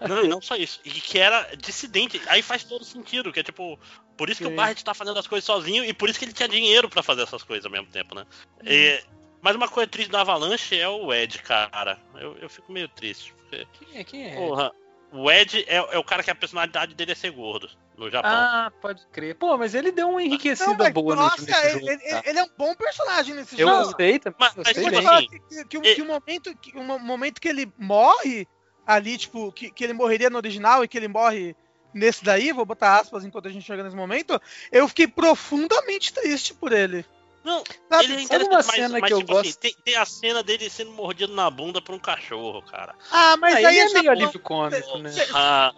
Não, 0.09 0.25
e 0.25 0.29
não 0.29 0.41
só 0.41 0.55
isso. 0.55 0.81
E 0.85 0.91
que 0.91 1.19
era 1.19 1.49
dissidente. 1.57 2.21
Aí 2.29 2.41
faz 2.41 2.63
todo 2.65 2.85
sentido, 2.85 3.33
que 3.33 3.41
é 3.41 3.43
tipo. 3.43 3.79
Por 4.17 4.31
isso 4.31 4.39
que 4.41 4.47
Sim. 4.47 4.53
o 4.53 4.57
Barret 4.57 4.83
tá 4.85 4.95
fazendo 4.95 5.19
as 5.19 5.27
coisas 5.27 5.45
sozinho 5.45 5.85
e 5.85 5.93
por 5.93 6.09
isso 6.09 6.19
que 6.19 6.25
ele 6.25 6.33
tinha 6.33 6.49
dinheiro 6.49 6.89
pra 6.89 7.03
fazer 7.03 7.23
essas 7.23 7.43
coisas 7.43 7.65
ao 7.65 7.71
mesmo 7.73 7.89
tempo, 7.89 8.15
né? 8.15 8.25
E- 8.65 9.03
mas 9.43 9.55
uma 9.57 9.69
coisa 9.69 9.91
triste 9.91 10.11
da 10.11 10.23
Avalanche 10.23 10.79
é 10.79 10.89
o 10.89 11.13
Ed, 11.13 11.39
cara. 11.43 11.99
Eu, 12.15 12.37
eu 12.39 12.49
fico 12.49 12.73
meio 12.73 12.89
triste. 12.89 13.35
Porque, 13.35 13.67
Quem 13.73 13.99
é? 13.99 14.05
Quem 14.05 14.31
é? 14.31 14.35
porra, 14.37 14.73
o 15.13 15.31
Ed 15.31 15.65
é, 15.69 15.77
é 15.77 15.99
o 15.99 16.05
cara 16.05 16.23
que 16.23 16.31
a 16.31 16.35
personalidade 16.35 16.95
dele 16.95 17.13
é 17.13 17.15
ser 17.15 17.31
gordo 17.33 17.69
no 17.99 18.09
Japão. 18.11 18.31
Ah, 18.33 18.73
pode 18.81 19.07
crer. 19.09 19.35
Pô, 19.35 19.59
mas 19.59 19.75
ele 19.75 19.93
deu 19.93 20.09
uma 20.09 20.21
Não, 20.21 20.27
enriquecida 20.27 20.75
mas, 20.79 20.93
boa 20.95 21.15
nossa, 21.15 21.45
desse 21.45 21.61
ele, 21.67 21.73
jogo. 21.73 21.91
ele- 21.91 21.99
tá? 22.11 22.23
ele 22.25 22.39
é 22.39 22.43
um 22.45 22.51
bom 22.57 22.75
personagem 22.75 23.35
nesse 23.35 23.61
Eu 23.61 23.69
jogo. 23.69 23.85
gostei 23.85 24.19
também. 24.19 24.37
Mas- 24.41 24.55
gostei 24.55 24.83
mas, 24.85 24.93
Vou 24.93 25.03
te 25.03 25.03
tipo 25.03 25.11
assim, 25.11 25.29
que, 25.29 25.65
que, 25.67 25.79
o- 25.79 25.85
e- 25.85 25.95
que 25.97 26.03
o 26.03 26.07
momento, 26.07 26.57
que 26.57 26.79
o 26.79 26.83
mo- 26.83 26.99
momento 26.99 27.41
que 27.41 27.49
ele 27.49 27.71
morre 27.77 28.47
ali, 28.87 29.19
tipo, 29.19 29.53
que, 29.53 29.71
que 29.71 29.85
ele 29.85 29.93
morreria 29.93 30.31
no 30.31 30.39
original 30.39 30.83
e 30.83 30.89
que 30.89 30.97
ele 30.97 31.09
morre 31.09 31.55
nesse 31.93 32.25
daí, 32.25 32.53
vou 32.53 32.65
botar 32.65 32.99
aspas 32.99 33.25
enquanto 33.25 33.49
a 33.49 33.51
gente 33.51 33.67
chega 33.67 33.83
nesse 33.83 33.95
momento, 33.95 34.41
eu 34.71 34.89
fiquei 34.89 35.07
profundamente 35.07 36.13
triste 36.15 36.55
por 36.55 36.73
ele. 36.73 37.05
Não, 37.45 37.65
Sabe? 37.89 38.05
ele 38.05 38.15
é 38.15 38.21
interessante, 38.23 38.53
uma 38.53 38.63
mas, 38.63 38.75
cena 38.75 38.99
mas, 39.01 39.09
que 39.09 39.13
eu 39.15 39.19
tipo 39.19 39.33
assim, 39.37 39.49
gosto? 39.49 39.61
tem, 39.61 39.77
tem 39.85 39.97
a 39.97 40.05
cena 40.05 40.43
dele 40.43 40.71
sendo 40.71 40.93
mordido 40.93 41.35
na 41.35 41.51
bunda 41.51 41.83
por 41.83 41.95
um 41.95 41.99
cachorro, 41.99 42.63
cara. 42.63 42.95
Ah, 43.11 43.37
mas 43.37 43.57
Aí 43.57 43.67
aí 43.67 43.79
é 43.81 43.89
meio 43.89 44.11
alívio 44.11 44.41
cômico, 44.41 44.99
né? 44.99 45.11
Ah, 45.35 45.73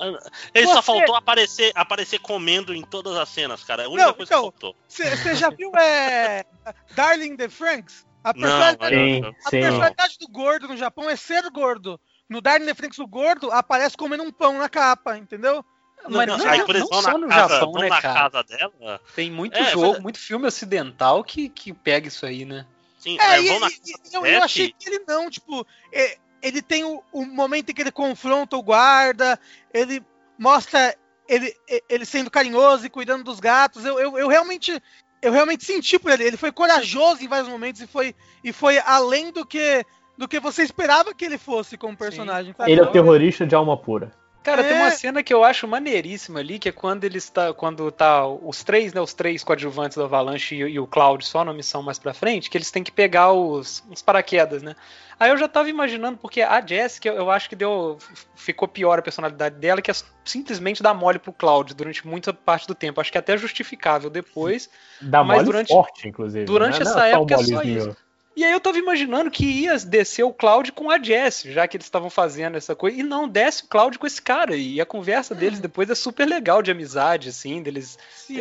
ele 0.55 0.67
só 0.67 0.75
Você- 0.75 0.83
faltou 0.83 1.15
aparecer, 1.17 1.73
aparecer 1.75 2.19
comendo 2.19 2.75
em 2.75 2.83
todas 2.83 3.17
as 3.17 3.29
cenas, 3.29 3.65
cara. 3.65 3.83
É 3.83 3.87
a 3.87 3.89
única 3.89 4.07
Não, 4.09 4.15
coisa 4.15 4.33
então, 4.33 4.51
que 4.51 4.61
faltou. 4.61 4.77
Você 4.87 5.35
já 5.35 5.51
viu 5.51 5.71
é, 5.77 6.45
Darling 6.95 7.37
the 7.37 7.49
Franks? 7.49 8.07
A 8.23 8.33
Não, 8.33 8.41
personalidade, 8.41 8.95
Sim, 8.95 9.37
a 9.45 9.51
sim. 9.51 9.61
personalidade 9.61 10.19
do 10.19 10.29
gordo 10.29 10.69
no 10.69 10.77
Japão 10.79 11.11
é 11.11 11.17
ser 11.17 11.43
gordo. 11.51 12.01
No 12.29 12.41
Darling 12.41 12.65
the 12.67 12.75
Franks, 12.75 12.99
o 12.99 13.07
gordo 13.07 13.51
aparece 13.51 13.97
comendo 13.99 14.23
um 14.23 14.33
pão 14.33 14.57
na 14.57 14.69
capa, 14.69 15.19
entendeu? 15.19 15.63
Mas 16.09 16.27
não, 16.27 16.39
não, 16.39 16.47
aí 16.49 16.59
não, 16.59 16.67
eles 16.69 16.81
não 16.81 17.03
só 17.03 17.19
no 17.19 17.29
casa, 17.29 17.55
Japão, 17.55 17.73
né, 17.75 17.89
na 17.89 18.01
cara? 18.03 18.15
casa 18.31 18.43
dela. 18.45 19.01
Tem 19.15 19.31
muito 19.31 19.57
É, 19.57 19.71
jogo, 19.73 19.93
mas- 19.95 20.03
muito 20.03 20.19
filme 20.19 20.47
ocidental 20.47 21.25
que, 21.25 21.49
que 21.49 21.73
pega 21.73 22.09
isso 22.09 22.27
aí, 22.27 22.45
né? 22.45 22.67
Sim, 22.99 23.19
É, 23.21 23.37
é, 23.37 23.43
e, 23.43 23.47
e- 23.47 23.95
eu, 24.13 24.25
eu 24.27 24.43
achei 24.43 24.73
que 24.73 24.89
ele 24.89 25.05
não, 25.07 25.29
tipo, 25.31 25.67
é, 25.93 26.17
ele 26.43 26.61
tem 26.63 26.85
o, 26.85 27.03
o 27.13 27.25
momento 27.25 27.71
em 27.71 27.75
que 27.75 27.83
ele 27.83 27.93
confronta 27.93 28.57
o 28.57 28.63
guarda, 28.63 29.39
ele 29.73 30.03
mostra 30.39 30.95
ele, 31.29 31.55
ele 31.89 32.05
sendo 32.05 32.31
carinhoso 32.31 32.85
e 32.87 32.91
cuidando 32.91 33.25
dos 33.25 33.41
gatos. 33.41 33.85
Eu, 33.85 33.99
eu, 33.99 34.19
eu 34.19 34.29
realmente 34.29 34.81
eu 35.23 35.33
realmente 35.33 35.65
senti 35.65 35.99
por 35.99 36.13
ele. 36.13 36.25
Ele 36.25 36.37
foi 36.37 36.53
corajoso 36.53 37.23
em 37.25 37.29
vários 37.29 37.49
momentos 37.49 37.81
e 37.81 37.87
foi, 37.87 38.15
e 38.43 38.53
foi 38.53 38.79
além 38.79 39.33
do 39.33 39.45
que 39.47 39.85
do 40.19 40.29
que 40.29 40.39
você 40.39 40.63
esperava 40.63 41.13
que 41.15 41.25
ele 41.25 41.39
fosse 41.39 41.77
como 41.77 41.97
personagem. 41.97 42.55
sabe? 42.57 42.71
Ele 42.71 42.81
é 42.81 42.85
o 42.85 42.93
terrorista 42.93 43.47
de 43.47 43.55
alma 43.55 43.77
pura. 43.77 44.13
Cara, 44.45 44.63
tem 44.63 44.75
uma 44.77 44.89
É. 44.89 44.91
cena 44.91 45.23
que 45.23 45.33
eu 45.33 45.43
acho 45.43 45.67
maneiríssima 45.67 46.39
ali, 46.39 46.59
que 46.59 46.69
é 46.69 46.73
quando 46.73 47.03
eles 47.05 47.31
tá, 47.31 47.55
quando 47.55 47.91
tá 47.91 48.27
os 48.29 48.63
três, 48.63 48.93
né, 48.93 49.01
os 49.01 49.15
três 49.15 49.43
coadjuvantes 49.43 49.97
do 49.97 50.05
Avalanche 50.05 50.55
e, 50.55 50.59
e 50.59 50.79
o 50.79 50.87
Cloud 50.87 51.25
só 51.27 51.43
na 51.45 51.53
missão 51.55 51.83
mais 51.83 51.99
pra 51.99 52.13
frente, 52.13 52.51
que 52.51 52.57
eles 52.59 52.71
têm 52.71 52.85
que 52.85 52.93
pegar 52.93 53.33
os, 53.33 53.83
os 53.91 54.03
paraquedas, 54.03 54.63
né? 54.63 54.77
Aí 55.19 55.31
eu 55.31 55.39
já 55.39 55.49
tava 55.49 55.71
imaginando, 55.71 56.19
porque 56.19 56.43
a 56.43 56.61
Jessica, 56.65 57.09
eu 57.09 57.31
acho 57.31 57.49
que 57.49 57.57
deu 57.57 57.97
ficou 58.35 58.69
pior 58.69 58.99
a 58.99 59.03
personalidade 59.03 59.55
dela, 59.57 59.81
que 59.81 59.91
é 59.91 59.95
simplesmente 60.25 60.83
dar 60.83 60.93
mole 60.93 61.19
pro 61.19 61.33
Cloud 61.33 61.73
durante 61.73 62.07
muita 62.07 62.35
parte 62.35 62.67
do 62.67 62.75
tempo. 62.75 63.01
Acho 63.01 63.11
que 63.13 63.17
é 63.17 63.21
até 63.21 63.39
justificável 63.39 64.11
depois. 64.11 64.69
Dá 65.01 65.25
Mas 65.25 65.37
mole 65.39 65.47
durante- 65.47 65.69
forte, 65.69 66.09
inclusive. 66.09 66.45
durante 66.45 66.79
né? 66.81 66.85
Não 66.85 66.91
essa 66.91 67.07
é 67.07 67.13
só 67.13 67.19
um 67.19 67.21
época 67.23 67.35
é 67.35 67.39
só 67.39 67.63
isso. 67.63 67.97
E 68.37 68.45
aí 68.45 68.51
eu 68.53 68.61
tava 68.61 68.79
imaginando 68.79 69.31
que 69.31 69.45
ia 69.45 69.77
descer 69.79 70.25
o 70.25 70.33
Cloud 70.33 70.73
com 70.73 70.91
a 70.91 71.01
Jess, 71.01 71.43
já 71.45 71.69
que 71.69 71.77
eles 71.77 71.87
estavam 71.87 72.11
fazendo 72.11 72.57
essa 72.57 72.75
coisa. 72.75 72.99
E 72.99 73.03
não, 73.03 73.29
desce 73.29 73.65
o 73.65 73.69
Cloud 73.69 73.99
com 73.99 74.07
esse 74.07 74.21
cara. 74.21 74.57
E 74.57 74.81
a 74.81 74.87
conversa 74.87 75.35
deles 75.35 75.61
depois 75.61 75.89
é 75.89 75.95
super 75.95 76.27
legal 76.27 76.61
de 76.61 76.71
amizade, 76.71 77.29
assim, 77.29 77.63
deles. 77.63 77.97
Sim. 78.15 78.41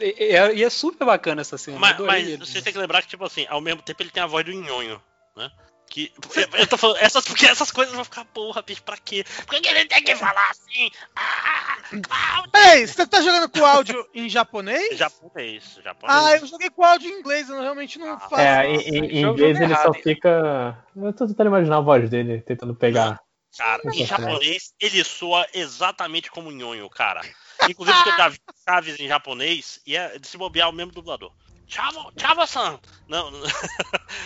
É, 0.00 0.36
é- 0.36 0.54
e 0.54 0.62
é 0.62 0.70
super 0.70 1.04
bacana 1.04 1.40
essa 1.40 1.58
cena. 1.58 1.78
Mas, 1.78 1.98
mas 1.98 2.38
você 2.38 2.62
tem 2.62 2.72
que 2.72 2.78
lembrar 2.78 3.02
que, 3.02 3.08
tipo 3.08 3.24
assim, 3.24 3.44
ao 3.48 3.60
mesmo 3.60 3.82
tempo 3.82 4.02
ele 4.02 4.10
tem 4.10 4.22
a 4.22 4.26
voz 4.26 4.44
do 4.44 4.52
nhonho, 4.52 5.02
né? 5.36 5.50
Que, 5.92 6.10
eu, 6.54 6.66
tô 6.66 6.78
falando, 6.78 6.96
essas, 7.00 7.22
porque 7.22 7.44
essas 7.44 7.70
coisas 7.70 7.94
vão 7.94 8.02
ficar, 8.02 8.24
porra, 8.24 8.62
bicho, 8.62 8.82
pra 8.82 8.96
quê? 8.96 9.26
Por 9.46 9.60
que 9.60 9.68
ele 9.68 9.84
tem 9.84 10.02
que 10.02 10.16
falar 10.16 10.48
assim? 10.48 10.90
Ah, 11.14 11.76
Cláudio! 12.02 12.50
Ei, 12.54 12.86
você 12.86 13.06
tá 13.06 13.20
jogando 13.20 13.50
com 13.50 13.62
áudio 13.62 14.08
em 14.14 14.26
japonês? 14.26 14.96
Japonês, 14.96 15.78
japonês. 15.84 16.18
Ah, 16.24 16.36
eu 16.38 16.46
joguei 16.46 16.70
com 16.70 16.82
áudio 16.82 17.10
em 17.10 17.20
inglês, 17.20 17.46
eu 17.50 17.60
realmente 17.60 17.98
não 17.98 18.18
faço. 18.18 18.36
É, 18.36 18.66
em, 18.68 18.76
em- 18.78 19.04
em 19.04 19.20
inglês 19.20 19.60
ele 19.60 19.70
errado, 19.70 19.82
só 19.82 19.94
hein? 19.94 20.02
fica. 20.02 20.82
Eu 20.96 21.12
tô 21.12 21.26
tentando 21.26 21.48
imaginar 21.48 21.76
a 21.76 21.80
voz 21.82 22.08
dele, 22.08 22.40
tentando 22.40 22.74
pegar. 22.74 23.20
Cara, 23.58 23.82
em 23.92 24.06
japonês 24.06 24.72
ele 24.80 25.04
soa 25.04 25.46
exatamente 25.52 26.30
como 26.30 26.50
nhonho, 26.50 26.88
cara. 26.88 27.20
Inclusive 27.68 27.94
porque 27.98 28.08
eu 28.08 28.16
já 28.16 28.28
vi 28.30 28.38
Chaves 28.66 28.98
em 28.98 29.06
japonês 29.08 29.78
e 29.86 29.94
é 29.94 30.18
de 30.18 30.26
se 30.26 30.38
bobear 30.38 30.70
o 30.70 30.72
mesmo 30.72 30.90
dublador. 30.90 31.30
Chavo, 31.66 32.12
Chavo-san! 32.18 32.78
Não, 33.08 33.30
não. 33.30 33.40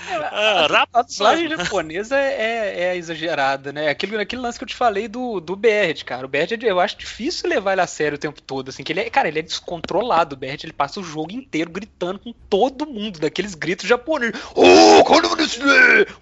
Ah, 0.08 0.64
A 0.64 0.66
Rapo-san. 0.66 1.06
dublagem 1.24 1.48
japonesa 1.48 2.16
é, 2.18 2.32
é- 2.34 2.80
é 2.88 2.96
exagerada, 2.96 3.72
né? 3.72 3.88
Aquele, 3.88 4.16
aquele 4.20 4.42
lance 4.42 4.58
que 4.58 4.64
eu 4.64 4.68
te 4.68 4.74
falei 4.74 5.06
do, 5.08 5.40
do 5.40 5.54
Bert, 5.56 6.04
cara. 6.04 6.26
O 6.26 6.28
Bert, 6.28 6.50
eu 6.62 6.80
acho 6.80 6.96
difícil 6.98 7.48
levar 7.48 7.72
ele 7.72 7.80
a 7.80 7.86
sério 7.86 8.16
o 8.16 8.18
tempo 8.20 8.40
todo, 8.42 8.68
assim, 8.68 8.82
que 8.82 8.92
ele 8.92 9.00
é, 9.00 9.10
cara, 9.10 9.28
ele 9.28 9.38
é 9.38 9.42
descontrolado. 9.42 10.34
O 10.34 10.38
Bert, 10.38 10.62
ele 10.64 10.72
passa 10.72 10.98
o 11.00 11.04
jogo 11.04 11.32
inteiro 11.32 11.70
gritando 11.70 12.18
com 12.18 12.32
todo 12.32 12.86
mundo, 12.86 13.18
daqueles 13.20 13.54
gritos 13.54 13.86
japoneses. 13.88 14.40
Oh, 14.54 15.04
quando 15.04 15.28
você... 15.28 15.60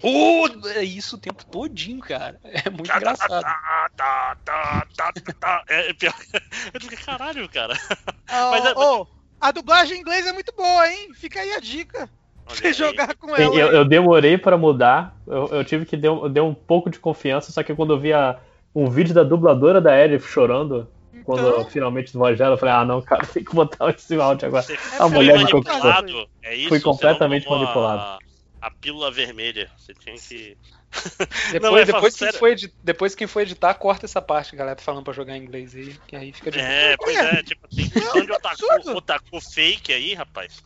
Oh! 0.01 0.47
É 0.75 0.83
isso 0.83 1.15
o 1.15 1.19
tempo 1.19 1.43
todinho, 1.45 1.99
cara. 2.01 2.39
É 2.43 2.69
muito 2.69 2.91
engraçado. 2.91 3.41
Tá, 3.41 3.89
tá, 3.95 4.37
tá, 4.45 4.87
tá, 4.95 5.11
tá, 5.13 5.33
tá. 5.39 5.63
É, 5.69 5.89
é 5.89 5.93
pior. 5.93 6.13
Eu 6.73 6.81
fico, 6.81 7.05
caralho, 7.05 7.47
cara. 7.49 7.79
Ah, 8.27 8.51
Mas 8.51 8.65
é- 8.65 8.73
ô, 8.73 9.07
a 9.39 9.51
dublagem 9.51 9.97
em 9.97 10.01
inglês 10.01 10.25
é 10.25 10.33
muito 10.33 10.53
boa, 10.55 10.87
hein? 10.89 11.09
Fica 11.13 11.39
aí 11.39 11.53
a 11.53 11.59
dica. 11.59 12.09
Olha 12.47 12.55
você 12.57 12.67
aí. 12.67 12.73
jogar 12.73 13.15
com 13.15 13.35
Sim, 13.35 13.41
ela. 13.41 13.55
eu, 13.55 13.71
eu 13.71 13.85
demorei 13.85 14.37
pra 14.37 14.57
mudar. 14.57 15.15
Eu, 15.25 15.47
eu 15.47 15.65
tive 15.65 15.85
que 15.85 15.97
dar 15.97 16.11
um- 16.13 16.47
um 16.49 16.53
pouco 16.53 16.89
de 16.89 16.99
confiança, 16.99 17.51
só 17.51 17.63
que 17.63 17.73
quando 17.73 17.93
eu 17.93 17.99
vi 17.99 18.13
a- 18.13 18.39
um 18.73 18.89
vídeo 18.89 19.13
da 19.13 19.23
dubladora 19.23 19.79
da 19.81 19.97
Elif 19.97 20.27
chorando, 20.27 20.87
quando 21.23 21.47
Então, 21.47 21.59
eu 21.59 21.65
finalmente 21.65 22.13
voz 22.15 22.37
dela, 22.37 22.53
eu 22.53 22.57
falei, 22.57 22.75
ah 22.75 22.85
não, 22.85 23.01
cara, 23.01 23.21
tem 23.33 23.43
que 23.43 23.55
botar 23.55 23.89
esse 23.89 24.15
áudio 24.15 24.47
agora. 24.47 24.63
Você 24.63 24.77
A 24.99 25.09
mulher 25.09 25.37
me 25.37 25.43
manipulado. 25.43 26.27
É 26.43 26.55
isso, 26.55 26.69
Fui 26.69 26.79
completamente 26.81 27.49
manipulado. 27.49 28.01
A, 28.01 28.19
a 28.61 28.71
pílula 28.71 29.09
vermelha. 29.11 29.69
Você 29.77 29.93
tinha 29.93 30.15
que. 30.15 30.57
Depois, 31.51 31.61
Não, 31.61 31.77
é, 31.77 31.85
depois, 31.85 32.15
quem 32.15 32.31
for 32.33 32.47
edi- 32.49 32.73
depois 32.83 33.15
quem 33.15 33.27
for 33.27 33.41
editar, 33.41 33.73
corta 33.75 34.05
essa 34.05 34.21
parte, 34.21 34.55
galera, 34.55 34.79
falando 34.81 35.03
pra 35.03 35.13
jogar 35.13 35.35
em 35.37 35.41
inglês 35.43 35.75
aí, 35.75 35.95
que 36.07 36.15
aí 36.15 36.31
fica 36.31 36.49
de 36.51 36.59
É, 36.59 36.95
pois 36.97 37.15
é, 37.17 37.43
tipo 37.43 37.67
assim, 37.71 37.91
onde 38.15 38.31
otaku, 38.31 38.71
absurdo. 38.71 38.97
otaku 38.97 39.41
fake 39.41 39.93
aí, 39.93 40.13
rapaz? 40.13 40.63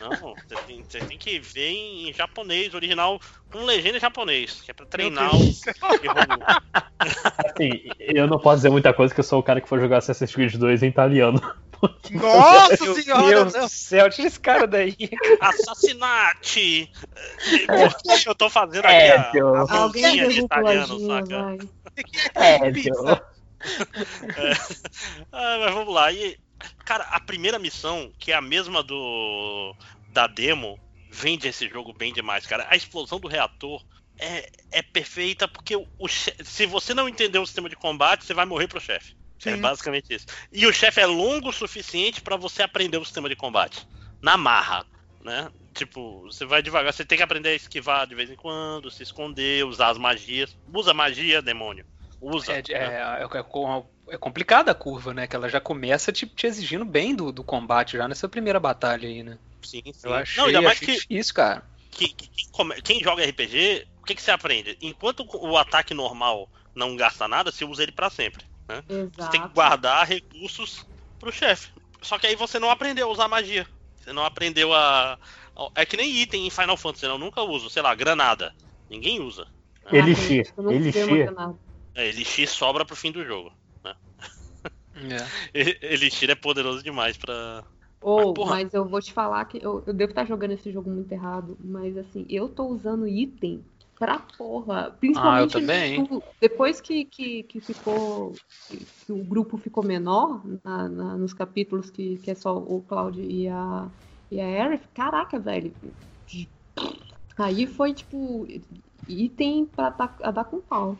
Não, 0.00 0.34
você 0.36 0.54
tem, 0.66 0.84
você 0.86 0.98
tem 1.00 1.18
que 1.18 1.38
ver 1.38 1.70
em 1.70 2.12
japonês, 2.12 2.74
original, 2.74 3.20
com 3.50 3.64
legenda 3.64 3.96
em 3.96 4.00
japonês, 4.00 4.60
que 4.64 4.70
é 4.70 4.74
pra 4.74 4.86
treinar 4.86 5.34
o 5.34 5.40
Assim, 7.46 7.90
eu 7.98 8.26
não 8.26 8.38
posso 8.38 8.56
dizer 8.56 8.70
muita 8.70 8.92
coisa, 8.92 9.12
que 9.14 9.20
eu 9.20 9.24
sou 9.24 9.40
o 9.40 9.42
cara 9.42 9.60
que 9.60 9.68
foi 9.68 9.80
jogar 9.80 9.98
Assassin's 9.98 10.34
Creed 10.34 10.54
2 10.56 10.82
em 10.82 10.88
italiano. 10.88 11.40
Nossa 12.10 12.84
Meu 12.84 12.94
senhora! 12.94 13.26
Deus 13.26 13.54
não. 13.54 13.62
do 13.62 13.68
céu, 13.70 14.10
tira 14.10 14.28
esse 14.28 14.38
cara 14.38 14.66
daí. 14.66 14.94
Assassinate! 15.40 16.90
Porque 18.04 18.28
eu 18.28 18.34
tô 18.34 18.50
fazendo 18.50 18.84
aqui 18.84 18.94
É, 18.94 19.16
a, 19.16 19.32
Joe. 19.68 19.76
a 19.76 19.76
Alguém 19.78 20.26
de 20.26 20.38
italiano, 20.38 20.98
lojinha, 20.98 20.98
saca? 20.98 21.26
vai. 21.26 21.58
É, 22.34 22.58
Pizza. 22.72 22.90
Joe. 22.94 23.20
Ah, 25.32 25.58
mas 25.58 25.74
vamos 25.74 25.94
lá. 25.94 26.12
E, 26.12 26.38
cara, 26.84 27.04
a 27.04 27.20
primeira 27.20 27.58
missão, 27.58 28.12
que 28.18 28.32
é 28.32 28.34
a 28.34 28.40
mesma 28.40 28.82
do 28.82 29.74
da 30.08 30.26
demo, 30.26 30.78
vende 31.10 31.48
esse 31.48 31.68
jogo 31.68 31.92
bem 31.92 32.12
demais, 32.12 32.46
cara. 32.46 32.66
A 32.68 32.76
explosão 32.76 33.20
do 33.20 33.28
reator 33.28 33.82
é, 34.18 34.50
é 34.72 34.82
perfeita 34.82 35.46
porque 35.48 35.76
o, 35.76 35.86
o 35.98 36.08
che- 36.08 36.34
se 36.42 36.66
você 36.66 36.92
não 36.94 37.08
entender 37.08 37.38
o 37.38 37.46
sistema 37.46 37.68
de 37.68 37.76
combate, 37.76 38.24
você 38.24 38.34
vai 38.34 38.44
morrer 38.44 38.68
pro 38.68 38.80
chefe. 38.80 39.14
É 39.44 39.56
basicamente 39.56 40.12
isso. 40.14 40.26
E 40.52 40.66
o 40.66 40.72
chefe 40.72 41.00
é 41.00 41.06
longo 41.06 41.48
o 41.48 41.52
suficiente 41.52 42.20
pra 42.20 42.36
você 42.36 42.62
aprender 42.62 42.98
o 42.98 43.04
sistema 43.04 43.28
de 43.28 43.36
combate. 43.36 43.86
Na 44.20 44.36
marra, 44.36 44.84
né? 45.24 45.50
Tipo, 45.74 46.22
você 46.22 46.44
vai 46.44 46.62
devagar, 46.62 46.92
você 46.92 47.04
tem 47.04 47.16
que 47.16 47.24
aprender 47.24 47.50
a 47.50 47.54
esquivar 47.54 48.06
de 48.06 48.14
vez 48.14 48.28
em 48.28 48.34
quando, 48.36 48.90
se 48.90 49.02
esconder, 49.02 49.64
usar 49.64 49.88
as 49.88 49.98
magias. 49.98 50.56
Usa 50.72 50.92
magia, 50.92 51.40
demônio. 51.40 51.84
Usa. 52.20 52.52
É, 52.52 52.56
né? 52.56 52.62
é, 52.70 52.74
é, 52.74 53.38
é 53.38 53.84
é 54.10 54.18
complicada 54.18 54.72
a 54.72 54.74
curva, 54.74 55.14
né? 55.14 55.26
Que 55.26 55.36
ela 55.36 55.48
já 55.48 55.60
começa 55.60 56.12
te, 56.12 56.26
te 56.26 56.46
exigindo 56.46 56.84
bem 56.84 57.14
do, 57.14 57.30
do 57.30 57.44
combate 57.44 57.96
já 57.96 58.08
nessa 58.08 58.28
primeira 58.28 58.58
batalha 58.58 59.08
aí, 59.08 59.22
né? 59.22 59.38
Sim, 59.62 59.82
sim. 59.84 59.92
Eu 60.02 60.14
achei, 60.14 60.40
Não, 60.40 60.46
ainda 60.48 60.62
mais 60.62 60.76
achei 60.76 60.86
que 60.88 60.94
difícil, 61.00 61.34
cara. 61.34 61.62
que- 61.90 62.08
que- 62.08 62.26
quem, 62.28 62.46
come- 62.50 62.82
quem 62.82 63.00
joga 63.02 63.24
RPG, 63.24 63.86
o 64.02 64.04
que, 64.04 64.14
que 64.14 64.22
você 64.22 64.30
aprende? 64.32 64.76
Enquanto 64.82 65.24
o 65.32 65.56
ataque 65.56 65.94
normal 65.94 66.50
não 66.74 66.96
gasta 66.96 67.28
nada, 67.28 67.52
você 67.52 67.64
usa 67.64 67.82
ele 67.82 67.92
pra 67.92 68.10
sempre. 68.10 68.44
Você 68.68 68.82
tem 69.30 69.40
que 69.40 69.46
Exato. 69.46 69.48
guardar 69.54 70.06
recursos 70.06 70.84
pro 71.18 71.32
chefe. 71.32 71.68
Só 72.02 72.18
que 72.18 72.26
aí 72.26 72.34
você 72.36 72.58
não 72.58 72.70
aprendeu 72.70 73.08
a 73.08 73.12
usar 73.12 73.28
magia. 73.28 73.66
Você 73.96 74.12
não 74.12 74.24
aprendeu 74.24 74.72
a. 74.74 75.18
É 75.74 75.84
que 75.84 75.96
nem 75.96 76.22
item 76.22 76.46
em 76.46 76.50
Final 76.50 76.76
Fantasy, 76.76 77.04
eu 77.06 77.18
nunca 77.18 77.42
uso, 77.42 77.68
sei 77.68 77.82
lá, 77.82 77.94
granada. 77.94 78.52
Ninguém 78.88 79.20
usa. 79.20 79.46
Ah, 79.84 79.96
Elixir, 79.96 80.52
não 80.56 80.70
elixir. 80.70 80.92
sei 80.92 81.04
uma 81.04 81.16
granada. 81.24 81.58
É, 81.94 82.08
Elixir 82.08 82.48
sobra 82.48 82.84
pro 82.84 82.96
fim 82.96 83.10
do 83.12 83.24
jogo. 83.24 83.52
É. 83.84 83.94
E- 85.54 85.78
Elixir 85.82 86.30
é 86.30 86.34
poderoso 86.34 86.82
demais 86.82 87.16
pra. 87.16 87.64
Ou, 88.02 88.26
Mas, 88.28 88.34
porra. 88.34 88.50
mas 88.50 88.74
eu 88.74 88.88
vou 88.88 89.00
te 89.00 89.12
falar 89.12 89.44
que 89.44 89.58
eu, 89.58 89.82
eu 89.86 89.92
devo 89.92 90.10
estar 90.10 90.24
jogando 90.24 90.52
esse 90.52 90.72
jogo 90.72 90.90
muito 90.90 91.12
errado, 91.12 91.56
mas 91.60 91.96
assim, 91.96 92.26
eu 92.30 92.48
tô 92.48 92.64
usando 92.66 93.06
item 93.06 93.64
pra 93.98 94.18
porra. 94.18 94.90
Principalmente 94.98 95.56
Ah, 95.56 95.60
também. 95.60 95.98
no- 95.98 96.22
depois 96.40 96.80
que, 96.80 97.04
que, 97.04 97.42
que 97.44 97.60
ficou. 97.60 98.34
Que, 98.68 98.78
que 99.06 99.12
o 99.12 99.22
grupo 99.24 99.56
ficou 99.58 99.84
menor 99.84 100.42
na- 100.64 100.88
na- 100.88 101.16
nos 101.16 101.32
capítulos 101.34 101.90
que, 101.90 102.16
que 102.18 102.30
é 102.30 102.34
só 102.34 102.56
o 102.56 102.82
Cloud 102.82 103.20
e 103.20 103.48
a, 103.48 103.88
e 104.30 104.40
a 104.40 104.44
Aerith, 104.44 104.82
caraca, 104.94 105.38
velho. 105.38 105.74
Aí 107.38 107.66
foi 107.66 107.94
tipo. 107.94 108.46
Item 109.08 109.66
pra 109.66 109.90
dar, 109.90 110.16
a 110.22 110.30
dar 110.30 110.44
com 110.44 110.60
pau. 110.60 110.96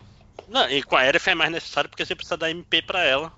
Não, 0.49 0.69
e 0.69 0.83
com 0.83 0.97
a 0.97 1.01
Aerith 1.01 1.29
é 1.29 1.35
mais 1.35 1.51
necessário 1.53 1.89
porque 1.89 2.05
você 2.05 2.15
precisa 2.15 2.37
dar 2.37 2.51
MP 2.51 2.83
pra 2.83 3.05
ela. 3.05 3.33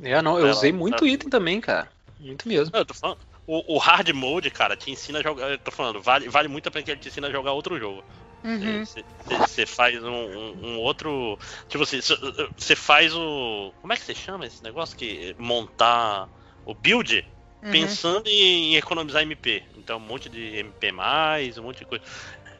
Né? 0.00 0.10
É, 0.12 0.22
não, 0.22 0.36
eu 0.38 0.46
Ela- 0.46 0.56
usei 0.56 0.72
muito 0.72 1.06
item 1.06 1.28
também, 1.28 1.60
cara. 1.60 1.88
Muito 2.18 2.48
mesmo. 2.48 2.72
Não, 2.72 2.80
eu 2.80 2.86
tô 2.86 2.94
falando. 2.94 3.18
O, 3.46 3.76
o 3.76 3.78
hard 3.78 4.08
mode, 4.10 4.50
cara, 4.50 4.76
te 4.76 4.90
ensina 4.90 5.20
a 5.20 5.22
jogar. 5.22 5.50
Eu 5.50 5.58
tô 5.58 5.70
falando, 5.70 6.00
vale, 6.02 6.28
vale 6.28 6.48
muito 6.48 6.66
a 6.68 6.70
pena 6.70 6.84
que 6.84 6.90
ele 6.90 7.00
te 7.00 7.08
ensina 7.08 7.28
a 7.28 7.30
jogar 7.30 7.52
outro 7.52 7.78
jogo. 7.78 8.02
Uhum. 8.44 8.84
Você 9.46 9.64
faz 9.66 10.02
um, 10.02 10.08
um- 10.10 10.66
um 10.66 10.78
outro. 10.80 11.38
Tipo 11.68 11.84
assim, 11.84 12.00
você 12.56 12.74
faz 12.74 13.14
o. 13.14 13.72
Como 13.80 13.92
é 13.92 13.96
que 13.96 14.02
você 14.04 14.14
chama 14.14 14.46
esse 14.46 14.62
negócio? 14.64 14.96
Que 14.96 15.34
montar 15.38 16.28
o 16.66 16.74
build 16.74 17.24
Uhum. 17.62 17.70
pensando 17.70 18.26
em 18.28 18.76
economizar 18.76 19.22
MP. 19.22 19.62
Então, 19.76 19.96
um 19.98 20.00
monte 20.00 20.28
de 20.28 20.56
MP, 20.56 20.92
um 21.58 21.62
monte 21.62 21.78
de 21.78 21.84
coisa. 21.84 22.04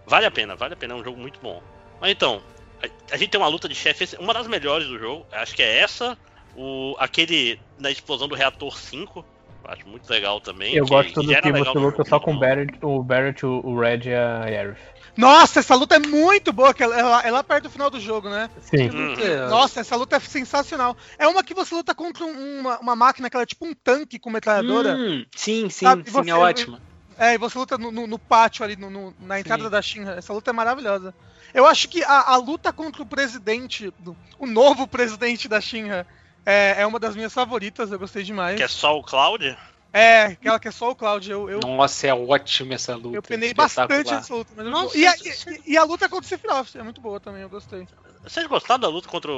Vale 0.07 0.27
a 0.27 0.31
pena, 0.31 0.57
vale 0.57 0.75
a 0.75 0.77
pena, 0.77 0.95
é 0.95 0.97
um 0.97 1.05
jogo 1.05 1.19
muito 1.19 1.39
bom. 1.41 1.63
Mas 2.01 2.11
então, 2.13 2.43
a, 2.83 3.15
a 3.15 3.17
gente 3.17 3.31
tem 3.31 3.41
uma 3.41 3.49
luta 3.49 3.69
de 3.69 3.75
chefe, 3.75 4.05
esse- 4.05 4.17
uma 4.17 4.33
das 4.35 4.47
melhores 4.47 4.89
do 4.89 4.99
jogo, 4.99 5.27
acho 5.33 5.55
que 5.55 5.63
é 5.63 5.79
essa. 5.79 6.17
O, 6.55 6.97
aquele 6.99 7.61
na 7.79 7.91
explosão 7.91 8.27
do 8.27 8.35
reator 8.35 8.77
5, 8.77 9.21
eu 9.21 9.25
acho 9.69 9.89
muito 9.89 10.09
legal 10.11 10.41
também. 10.41 10.75
Eu 10.75 10.85
que 10.85 10.91
gosto 10.91 11.23
do 11.23 11.29
que 11.41 11.53
você 11.53 11.79
luta 11.79 12.05
só 12.05 12.19
com 12.19 12.35
o. 12.35 12.39
Barrett, 12.39 12.79
o 12.83 13.03
Barrett, 13.03 13.45
o 13.47 13.79
Red 13.79 14.01
e 14.09 14.15
a 14.15 14.43
Aerith. 14.45 14.79
Nossa, 15.17 15.59
essa 15.59 15.75
luta 15.75 15.97
é 15.97 15.99
muito 15.99 16.53
boa, 16.53 16.73
que 16.73 16.81
ela, 16.83 16.97
ela, 16.97 17.23
ela 17.23 17.45
perto 17.45 17.65
do 17.65 17.71
final 17.71 17.91
do 17.91 17.99
jogo, 17.99 18.29
né? 18.31 18.49
Sim. 18.61 18.89
Hum. 18.89 19.15
É. 19.19 19.49
Nossa, 19.49 19.81
essa 19.81 19.97
luta 19.97 20.15
é 20.17 20.21
sensacional. 20.21 20.97
É 21.19 21.27
uma 21.27 21.43
que 21.43 21.55
você 21.55 21.75
luta 21.75 21.93
contra 21.93 22.25
um- 22.25 22.61
uma, 22.61 22.79
uma 22.79 22.95
máquina 22.97 23.29
que 23.29 23.35
ela 23.37 23.43
é 23.43 23.47
tipo 23.47 23.67
um 23.67 23.75
tanque 23.75 24.17
com 24.19 24.31
metralhadora. 24.31 24.95
Hum, 24.95 25.25
sim, 25.35 25.69
sim, 25.69 25.87
Sabe, 25.87 26.05
sim, 26.05 26.11
você- 26.13 26.31
é 26.31 26.35
ótima. 26.35 26.81
É, 27.19 27.35
e 27.35 27.39
você 27.39 27.59
luta 27.59 27.77
no, 27.77 27.91
no- 27.91 28.07
no 28.07 28.17
pátio 28.19 28.63
ali, 28.65 28.77
no- 28.77 28.91
no- 28.91 29.13
na 29.21 29.41
entrada 29.41 29.65
Sim. 29.65 29.71
da 29.71 29.83
Shinra. 29.83 30.13
Essa 30.19 30.33
luta 30.33 30.51
é 30.51 30.53
maravilhosa. 30.53 31.13
Eu 31.53 31.67
acho 31.67 31.89
que 31.89 32.05
a, 32.05 32.31
a 32.35 32.37
luta 32.37 32.73
contra 32.73 33.03
o 33.03 33.07
presidente, 33.07 33.93
o 34.39 34.47
novo 34.47 34.87
presidente 34.87 35.49
da 35.49 35.61
Shinra, 35.61 36.07
é, 36.51 36.83
é 36.83 36.87
uma 36.87 36.99
das 36.99 37.15
minhas 37.15 37.33
favoritas, 37.33 37.91
eu 37.93 37.99
gostei 37.99 38.23
demais. 38.23 38.57
Que 38.57 38.63
é 38.63 38.69
só 38.69 38.99
o 38.99 39.03
Cloud? 39.03 39.57
É, 39.93 40.25
aquela 40.25 40.61
que 40.61 40.69
é 40.69 40.71
só 40.71 40.91
o 40.91 40.95
Cloud. 40.95 41.31
Eu, 41.31 41.49
eu, 41.49 41.61
Nossa, 41.61 42.07
é 42.07 42.15
ótima 42.15 42.75
essa 42.75 42.95
luta. 42.95 43.17
eu 43.17 43.23
penei 43.23 43.55
bastante 43.55 44.11
nessa 44.13 44.35
luta. 44.35 44.53
Mas 44.57 44.67
Nossa, 44.67 44.97
e, 44.99 45.07
a, 45.07 45.15
e- 45.17 45.63
e 45.73 45.77
a 45.79 45.85
luta 45.85 46.09
contra 46.09 46.27
o 46.27 46.29
Sephiroth 46.29 46.75
é 46.77 46.83
muito 46.83 47.01
boa 47.01 47.19
também, 47.19 47.43
eu 47.43 47.49
gostei. 47.49 47.87
Vocês 48.23 48.47
gostaram 48.47 48.81
da 48.81 48.89
luta 48.89 49.09
contra 49.09 49.31
o, 49.33 49.35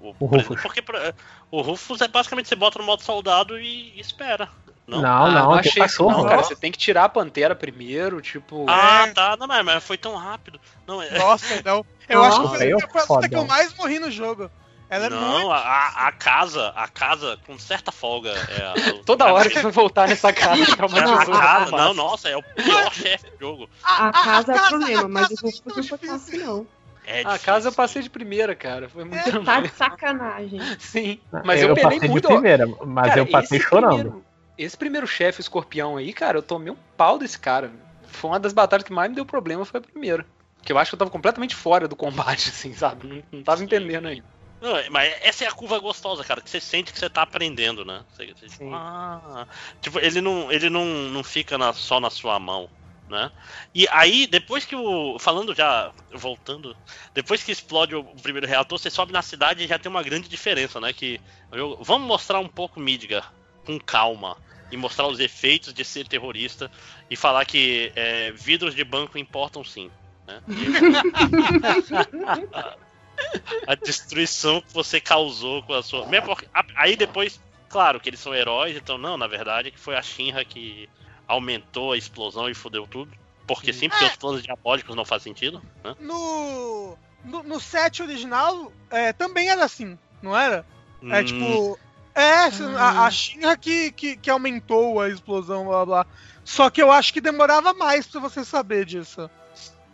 o, 0.00 0.10
O 0.10 0.14
presidente? 0.28 0.48
Rufus. 0.48 0.62
Porque 0.62 0.82
pra- 0.82 1.14
o 1.50 1.62
Rufus 1.62 2.00
é 2.02 2.08
basicamente 2.08 2.48
você 2.48 2.56
bota 2.56 2.78
no 2.78 2.84
modo 2.84 3.02
soldado 3.02 3.58
e 3.58 3.98
espera. 3.98 4.48
Não? 4.86 5.00
Não, 5.00 5.08
Ah, 5.26 5.30
não, 5.30 5.54
achei 5.54 5.84
isso 5.84 6.02
não, 6.04 6.24
cara. 6.24 6.42
Você 6.42 6.56
tem 6.56 6.70
que 6.72 6.78
tirar 6.78 7.04
a 7.04 7.08
pantera 7.08 7.54
primeiro, 7.54 8.20
tipo. 8.20 8.66
Ah, 8.68 9.06
É. 9.06 9.12
tá. 9.12 9.36
Não, 9.38 9.46
mas, 9.46 9.64
mas 9.64 9.84
foi 9.84 9.96
tão 9.96 10.14
rápido. 10.16 10.60
Não, 10.86 11.00
é, 11.00 11.16
Nossa, 11.16 11.62
não. 11.64 11.86
Eu 12.08 12.18
Nossa, 12.18 12.40
acho 12.42 12.58
que 12.58 12.64
é 12.64 12.88
foi 12.88 13.00
a 13.00 13.04
luta 13.14 13.28
que 13.28 13.34
eu 13.36 13.46
mais 13.46 13.72
morri 13.76 13.98
no 14.00 14.10
jogo. 14.10 14.50
Ela 14.90 15.06
é 15.06 15.08
não 15.10 15.20
muito. 15.38 15.52
a, 15.52 16.08
a 16.08 16.12
casa, 16.12 16.68
a 16.74 16.88
casa 16.88 17.38
com 17.46 17.56
certa 17.58 17.92
folga. 17.92 18.30
É 18.30 18.62
a- 18.62 18.72
a- 19.00 19.04
Toda 19.04 19.24
a- 19.26 19.32
hora 19.32 19.48
que 19.48 19.60
vai 19.60 19.70
voltar 19.72 20.08
nessa 20.08 20.32
casa, 20.34 20.62
a, 20.64 20.76
traumatizou. 20.76 21.34
casa, 21.38 21.70
não, 21.76 21.94
nossa, 21.94 22.28
é 22.28 22.36
o 22.36 22.42
pior 22.42 22.92
chefe 22.92 23.30
do 23.30 23.38
jogo. 23.38 23.70
A 23.84 24.10
casa 24.12 24.52
é 24.52 24.56
o 24.60 24.68
problema, 24.68 25.04
a 25.04 25.08
mas 25.08 25.30
o 25.30 25.34
Rufus 25.46 25.62
é 25.64 25.76
não 25.76 25.82
foi 25.84 25.98
fácil, 25.98 26.38
não. 26.44 26.66
É 27.06 27.22
A 27.24 27.38
casa 27.38 27.68
eu 27.68 27.72
passei 27.72 28.02
de 28.02 28.10
primeira, 28.10 28.54
cara. 28.54 28.88
Foi 28.88 29.04
muito 29.04 29.16
É, 29.28 29.42
Tá 29.44 29.60
de 29.60 29.68
sacanagem. 29.70 30.60
Sim. 30.78 31.18
Mas 31.44 31.62
eu, 31.62 31.68
eu 31.70 31.74
penei 31.74 31.92
passei 31.94 32.08
muito. 32.08 32.28
de 32.28 32.34
primeira, 32.34 32.66
mas 32.84 33.08
Cara, 33.08 33.20
eu 33.20 33.26
passei 33.26 33.58
esse 33.58 33.66
chorando. 33.68 33.94
primeiro- 33.94 34.24
esse 34.58 34.76
primeiro 34.76 35.06
chefe 35.06 35.40
escorpião 35.40 35.96
aí, 35.96 36.12
cara, 36.12 36.36
eu 36.38 36.42
tomei 36.42 36.70
um 36.72 36.76
pau 36.96 37.16
desse 37.18 37.38
cara. 37.38 37.70
Foi 38.08 38.28
uma 38.30 38.38
das 38.38 38.52
batalhas 38.52 38.84
que 38.84 38.92
mais 38.92 39.08
me 39.08 39.14
deu 39.16 39.24
problema, 39.24 39.64
foi 39.64 39.80
a 39.80 39.82
primeira. 39.82 40.26
Que 40.62 40.72
eu 40.72 40.78
acho 40.78 40.90
que 40.90 40.94
eu 40.94 40.98
tava 40.98 41.10
completamente 41.10 41.54
fora 41.54 41.88
do 41.88 41.96
combate, 41.96 42.50
assim, 42.50 42.74
sabe? 42.74 43.06
Não, 43.08 43.22
não 43.32 43.42
tava 43.42 43.64
entendendo 43.64 44.06
ainda. 44.08 44.24
Não, 44.60 44.76
é- 44.76 44.90
mas 44.90 45.16
essa 45.22 45.44
é 45.44 45.48
a 45.48 45.52
curva 45.52 45.78
gostosa, 45.78 46.22
cara, 46.22 46.42
que 46.42 46.50
você 46.50 46.60
sente 46.60 46.92
que 46.92 46.98
você 46.98 47.08
tá 47.08 47.22
aprendendo, 47.22 47.84
né? 47.84 48.04
Você, 48.10 48.26
você, 48.26 48.46
tipo, 48.46 48.70
ah, 48.74 49.46
tipo, 49.80 49.98
ele 49.98 50.20
não, 50.20 50.52
ele 50.52 50.68
não, 50.68 50.84
não 50.84 51.24
fica 51.24 51.56
na- 51.56 51.72
só 51.72 51.98
na 51.98 52.10
sua 52.10 52.38
mão, 52.38 52.68
né? 53.08 53.30
E 53.74 53.86
aí, 53.90 54.26
depois 54.26 54.66
que 54.66 54.76
o. 54.76 55.18
Falando 55.18 55.54
já, 55.54 55.90
voltando, 56.12 56.76
depois 57.14 57.42
que 57.42 57.50
explode 57.52 57.94
o 57.94 58.04
primeiro 58.16 58.46
reator, 58.46 58.78
você 58.78 58.90
sobe 58.90 59.12
na 59.12 59.22
cidade 59.22 59.64
e 59.64 59.66
já 59.66 59.78
tem 59.78 59.88
uma 59.90 60.02
grande 60.02 60.28
diferença, 60.28 60.78
né? 60.78 60.92
Que 60.92 61.18
vamos 61.80 62.06
mostrar 62.06 62.38
um 62.38 62.48
pouco 62.48 62.78
Midgar 62.78 63.32
com 63.64 63.78
calma 63.80 64.36
e 64.70 64.76
mostrar 64.76 65.06
os 65.06 65.20
efeitos 65.20 65.72
de 65.72 65.84
ser 65.84 66.06
terrorista 66.06 66.70
e 67.08 67.16
falar 67.16 67.44
que 67.46 67.90
é, 67.96 68.30
vidros 68.32 68.74
de 68.74 68.84
banco 68.84 69.18
importam 69.18 69.64
sim. 69.64 69.90
Né? 70.26 70.42
a 73.66 73.74
destruição 73.74 74.60
que 74.60 74.72
você 74.72 75.00
causou 75.00 75.62
com 75.62 75.74
a 75.74 75.82
sua. 75.82 76.06
Porque- 76.24 76.48
Aí 76.74 76.96
depois, 76.96 77.40
claro 77.68 78.00
que 78.00 78.08
eles 78.08 78.20
são 78.20 78.34
heróis, 78.34 78.76
então 78.76 78.98
não, 78.98 79.16
na 79.16 79.26
verdade, 79.26 79.70
que 79.70 79.78
foi 79.78 79.96
a 79.96 80.02
Shinra 80.02 80.44
que 80.44 80.88
aumentou 81.26 81.92
a 81.92 81.96
explosão 81.96 82.48
e 82.48 82.54
fudeu 82.54 82.86
tudo. 82.86 83.12
Porque 83.46 83.72
sim, 83.72 83.88
porque 83.88 84.04
os 84.04 84.16
planos 84.16 84.42
diabólicos 84.42 84.94
não 84.94 85.04
fazem 85.04 85.32
sentido, 85.32 85.60
né? 85.82 85.96
No, 85.98 86.96
no, 87.24 87.42
no 87.42 87.60
set 87.60 88.00
original 88.02 88.72
é, 88.90 89.12
também 89.12 89.48
era 89.48 89.64
assim, 89.64 89.98
não 90.22 90.36
era? 90.36 90.64
É 91.10 91.20
Hum, 91.20 91.24
tipo. 91.24 91.78
É, 92.14 92.44
a, 92.78 93.06
a 93.06 93.10
Shinra 93.10 93.56
que, 93.56 93.92
que, 93.92 94.16
que 94.16 94.28
aumentou 94.30 95.00
a 95.00 95.08
explosão, 95.08 95.64
blá 95.66 95.86
blá. 95.86 96.06
Só 96.44 96.68
que 96.68 96.82
eu 96.82 96.90
acho 96.90 97.12
que 97.12 97.20
demorava 97.20 97.72
mais 97.72 98.06
pra 98.06 98.20
você 98.20 98.44
saber 98.44 98.84
disso. 98.84 99.30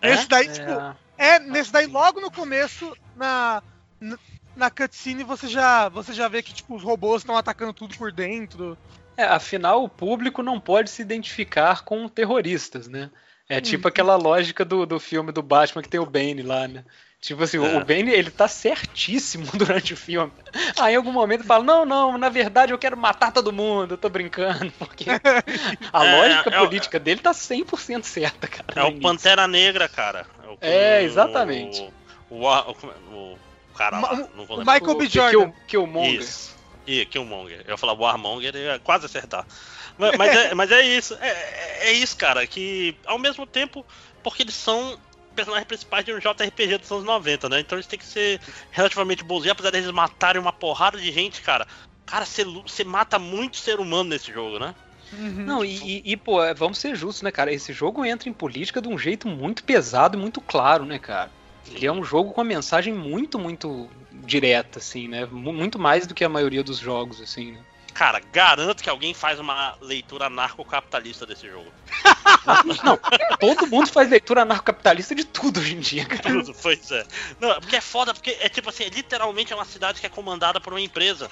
É? 0.01 0.13
Esse 0.13 0.27
daí, 0.27 0.49
tipo, 0.49 0.71
É. 0.71 0.95
é, 1.19 1.39
nesse 1.39 1.71
daí 1.71 1.87
logo 1.87 2.21
no 2.21 2.31
começo, 2.31 2.97
na, 3.17 3.63
na, 4.01 4.19
na 4.57 4.71
cutscene, 4.71 5.25
você 5.25 5.49
já, 5.49 5.89
você 5.89 6.13
já 6.13 6.29
vê 6.29 6.43
que 6.43 6.53
tipo, 6.55 6.77
os 6.77 6.83
robôs 6.83 7.23
estão 7.23 7.37
atacando 7.37 7.73
tudo 7.73 7.97
por 7.97 8.13
dentro. 8.13 8.77
É, 9.17 9.25
afinal, 9.25 9.83
o 9.83 9.89
público 9.89 10.43
não 10.43 10.61
pode 10.61 10.91
se 10.91 11.01
identificar 11.03 11.83
com 11.85 12.07
terroristas, 12.09 12.87
né? 12.87 13.11
É 13.49 13.61
tipo 13.61 13.87
aquela 13.89 14.17
lógica 14.17 14.65
do, 14.65 14.85
do 14.85 14.99
filme 14.99 15.31
do 15.33 15.41
Batman 15.43 15.81
que 15.83 15.89
tem 15.89 16.01
o 16.01 16.05
Bane 16.07 16.43
lá, 16.43 16.67
né? 16.67 16.85
Tipo 17.21 17.45
assim, 17.45 17.57
É. 17.59 17.77
o 17.79 17.85
Ben, 17.85 18.09
ele 18.09 18.31
tá 18.31 18.47
certíssimo 18.47 19.47
durante 19.57 19.95
o 19.95 19.97
filme. 19.97 20.33
Aí 20.79 20.95
em 20.95 20.97
algum 20.97 21.13
momento 21.13 21.41
ele 21.41 21.49
fala, 21.49 21.65
não, 21.65 21.85
não, 21.87 22.19
na 22.19 22.29
verdade 22.29 22.73
eu 22.73 22.79
quero 22.79 22.97
matar 22.97 23.33
todo 23.33 23.53
mundo, 23.53 23.95
eu 23.95 23.99
tô 23.99 24.09
brincando, 24.09 24.71
porque 24.79 25.07
a 25.93 26.03
É, 26.05 26.13
lógica 26.17 26.51
é 26.51 26.61
o- 26.61 26.65
política 26.65 26.99
dele 27.01 27.21
tá 27.21 27.33
100% 27.33 28.05
certa, 28.05 28.47
cara. 28.47 28.67
É 28.75 28.83
o 28.83 28.89
início. 28.89 29.03
Pantera 29.03 29.47
Negra, 29.49 29.89
cara. 29.89 30.27
o- 30.47 30.59
É, 30.61 31.03
exatamente. 31.03 31.81
O, 31.83 31.93
o, 32.31 32.45
o, 32.45 32.77
o- 33.13 33.39
o 33.73 33.75
cara 33.77 33.99
lá, 34.01 34.15
Ma- 34.15 34.29
não 34.35 34.45
vou 34.47 34.57
o 34.57 34.59
lembrar. 34.61 34.75
Michael 34.81 34.99
B. 34.99 35.05
O 35.05 35.09
Jordan. 35.11 35.31
Kill- 35.31 35.55
Killmonger. 35.69 36.21
Isso. 36.21 36.57
Ih, 36.87 37.05
Killmonger. 37.07 37.63
Eu 37.67 37.73
ia 37.73 37.77
falar 37.77 37.95
Warmonger 37.95 38.55
e 38.55 38.59
ia 38.65 38.79
quase 38.79 39.07
acertar. 39.07 39.45
Mas, 39.99 40.17
mas 40.17 40.37
é, 40.37 40.55
mas 40.55 40.71
é 40.71 40.83
isso. 40.83 41.15
É, 41.21 41.29
é- 41.29 41.79
é 41.89 41.93
isso, 41.93 42.17
cara. 42.17 42.47
Que 42.47 42.97
ao 43.07 43.19
mesmo 43.19 43.47
tempo, 43.47 43.85
porque 44.23 44.43
eles 44.43 44.55
são 44.55 44.99
personagens 45.35 45.67
principais 45.67 46.05
de 46.05 46.13
um 46.15 46.19
JRPG 46.19 46.79
dos 46.79 46.91
anos 46.91 47.05
90, 47.05 47.49
né? 47.49 47.61
Então 47.61 47.77
eles 47.77 47.87
têm 47.87 47.99
que 47.99 48.07
ser 48.07 48.41
relativamente 48.71 49.23
bonzinhos, 49.25 49.53
apesar 49.53 49.71
deles 49.71 49.91
matarem 49.91 50.41
uma 50.41 50.53
porrada 50.53 50.99
de 50.99 51.11
gente, 51.13 51.43
cara. 51.43 51.67
Cara, 52.07 52.25
você, 52.25 52.85
mata 52.85 53.19
muito 53.19 53.57
ser 53.57 53.81
humano 53.81 54.11
nesse 54.11 54.33
jogo, 54.33 54.59
né? 54.61 54.75
Uhum. 55.13 55.45
Não, 55.45 55.65
e, 55.65 55.77
e- 55.77 56.13
e, 56.13 56.17
pô, 56.17 56.43
é, 56.43 56.55
vamos 56.55 56.79
ser 56.79 56.95
justos, 56.95 57.23
né, 57.23 57.31
cara? 57.31 57.53
Esse 57.53 57.73
jogo 57.73 58.05
entra 58.05 58.29
em 58.29 58.33
política 58.33 58.81
de 58.81 58.89
um 58.89 58.97
jeito 58.97 59.29
muito 59.29 59.63
pesado 59.65 60.17
e 60.17 60.21
muito 60.21 60.41
claro, 60.41 60.85
né, 60.85 60.99
cara? 60.99 61.31
Ele 61.71 61.87
é 61.87 61.93
um 61.93 62.05
jogo 62.05 62.33
com 62.33 62.41
uma 62.41 62.47
mensagem 62.47 62.93
muito, 62.93 63.39
muito 63.39 63.91
direta, 64.13 64.79
assim, 64.79 65.09
né? 65.09 65.27
Mu- 65.27 65.53
Muito 65.53 65.79
mais 65.79 66.07
do 66.07 66.15
que 66.15 66.25
a 66.25 66.29
maioria 66.29 66.63
dos 66.63 66.79
jogos, 66.79 67.21
assim, 67.21 67.53
né? 67.53 67.65
Cara, 67.95 68.21
garanto 68.31 68.83
que 68.83 68.91
alguém 68.91 69.15
faz 69.15 69.41
uma 69.41 69.75
leitura 69.81 70.27
anarcocapitalista 70.27 71.25
desse 71.25 71.49
jogo. 71.49 71.73
Não, 72.85 72.99
todo 73.41 73.67
mundo 73.67 73.89
faz 73.91 74.11
leitura 74.11 74.43
anarcocapitalista 74.43 75.15
de 75.15 75.25
tudo 75.25 75.61
hoje 75.61 75.75
em 75.75 75.81
dia, 75.81 76.05
cara. 76.07 76.23
Tudo, 76.23 76.55
pois 76.61 76.91
é. 76.91 77.07
Não, 77.41 77.59
porque 77.59 77.77
é 77.77 77.81
foda, 77.81 78.13
porque 78.13 78.37
é 78.41 78.49
tipo 78.51 78.69
assim, 78.69 78.85
é 78.85 78.89
literalmente 78.91 79.53
é 79.53 79.57
uma 79.57 79.65
cidade 79.65 79.99
que 80.01 80.07
é 80.07 80.11
comandada 80.11 80.61
por 80.61 80.73
uma 80.75 80.81
empresa. 80.81 81.29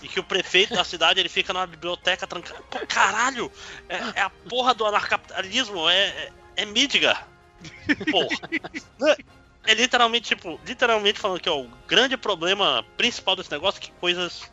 E 0.00 0.08
que 0.08 0.20
o 0.20 0.24
prefeito 0.24 0.74
da 0.74 0.84
cidade 0.84 1.18
ele 1.20 1.28
fica 1.28 1.52
numa 1.52 1.66
biblioteca 1.66 2.26
trancada. 2.26 2.62
Pô, 2.70 2.78
caralho! 2.86 3.50
É, 3.88 3.96
é 4.16 4.20
a 4.22 4.30
porra 4.30 4.72
do 4.72 4.86
anarcapitalismo, 4.86 5.88
é, 5.88 6.06
é, 6.06 6.32
é 6.56 6.64
Midgar. 6.64 7.26
Porra. 8.10 8.38
É 9.64 9.74
literalmente, 9.74 10.28
tipo, 10.28 10.58
literalmente 10.66 11.18
falando 11.18 11.40
que 11.40 11.48
ó, 11.48 11.60
o 11.60 11.70
grande 11.86 12.16
problema 12.16 12.84
principal 12.96 13.36
desse 13.36 13.50
negócio 13.50 13.78
é 13.78 13.82
que 13.82 13.92
coisas 13.92 14.50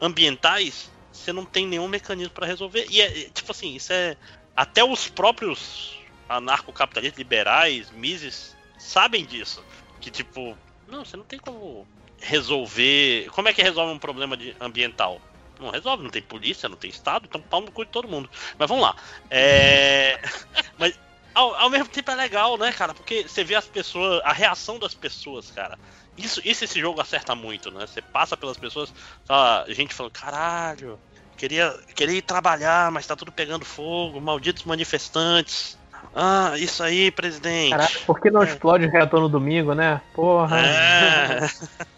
ambientais 0.00 0.90
você 1.12 1.32
não 1.32 1.44
tem 1.44 1.66
nenhum 1.66 1.88
mecanismo 1.88 2.32
pra 2.32 2.46
resolver. 2.46 2.86
E 2.90 3.00
é, 3.00 3.22
é, 3.22 3.30
tipo 3.30 3.50
assim, 3.50 3.74
isso 3.74 3.92
é. 3.92 4.16
Até 4.54 4.82
os 4.82 5.08
próprios 5.08 5.98
anarcocapitalistas 6.28 7.18
liberais, 7.18 7.90
Mises, 7.90 8.56
sabem 8.78 9.24
disso. 9.24 9.64
Que 10.00 10.10
tipo, 10.10 10.56
não, 10.86 11.04
você 11.04 11.16
não 11.16 11.24
tem 11.24 11.38
como 11.38 11.86
resolver. 12.20 13.28
Como 13.30 13.48
é 13.48 13.52
que 13.52 13.62
resolve 13.62 13.92
um 13.92 13.98
problema 13.98 14.36
de 14.36 14.54
ambiental? 14.60 15.20
Não 15.60 15.70
resolve, 15.70 16.04
não 16.04 16.10
tem 16.10 16.22
polícia, 16.22 16.68
não 16.68 16.76
tem 16.76 16.90
Estado, 16.90 17.26
então 17.28 17.40
pau 17.40 17.60
no 17.60 17.72
cu 17.72 17.84
de 17.84 17.90
todo 17.90 18.08
mundo. 18.08 18.30
Mas 18.56 18.68
vamos 18.68 18.82
lá. 18.82 18.96
É. 19.30 20.20
Mas 20.78 20.98
ao, 21.38 21.54
ao 21.54 21.70
mesmo 21.70 21.86
tempo 21.86 22.10
é 22.10 22.14
legal, 22.16 22.58
né, 22.58 22.72
cara? 22.72 22.92
Porque 22.92 23.22
você 23.22 23.44
vê 23.44 23.54
as 23.54 23.66
pessoas, 23.66 24.20
a 24.24 24.32
reação 24.32 24.78
das 24.78 24.92
pessoas, 24.92 25.50
cara. 25.50 25.78
Isso, 26.16 26.40
isso 26.44 26.64
esse 26.64 26.80
jogo 26.80 27.00
acerta 27.00 27.34
muito, 27.34 27.70
né? 27.70 27.86
Você 27.86 28.02
passa 28.02 28.36
pelas 28.36 28.56
pessoas, 28.56 28.92
tá, 29.24 29.64
gente 29.68 29.94
falando, 29.94 30.12
caralho, 30.12 30.98
queria, 31.36 31.72
queria 31.94 32.18
ir 32.18 32.22
trabalhar, 32.22 32.90
mas 32.90 33.06
tá 33.06 33.14
tudo 33.14 33.30
pegando 33.30 33.64
fogo, 33.64 34.20
malditos 34.20 34.64
manifestantes. 34.64 35.78
Ah, 36.12 36.54
isso 36.56 36.82
aí, 36.82 37.12
presidente. 37.12 37.70
Caralho, 37.70 38.00
por 38.04 38.20
que 38.20 38.30
não 38.30 38.42
explode 38.42 38.86
o 38.86 38.90
reator 38.90 39.20
no 39.20 39.28
domingo, 39.28 39.74
né? 39.74 40.00
Porra. 40.14 40.58
É. 40.60 41.48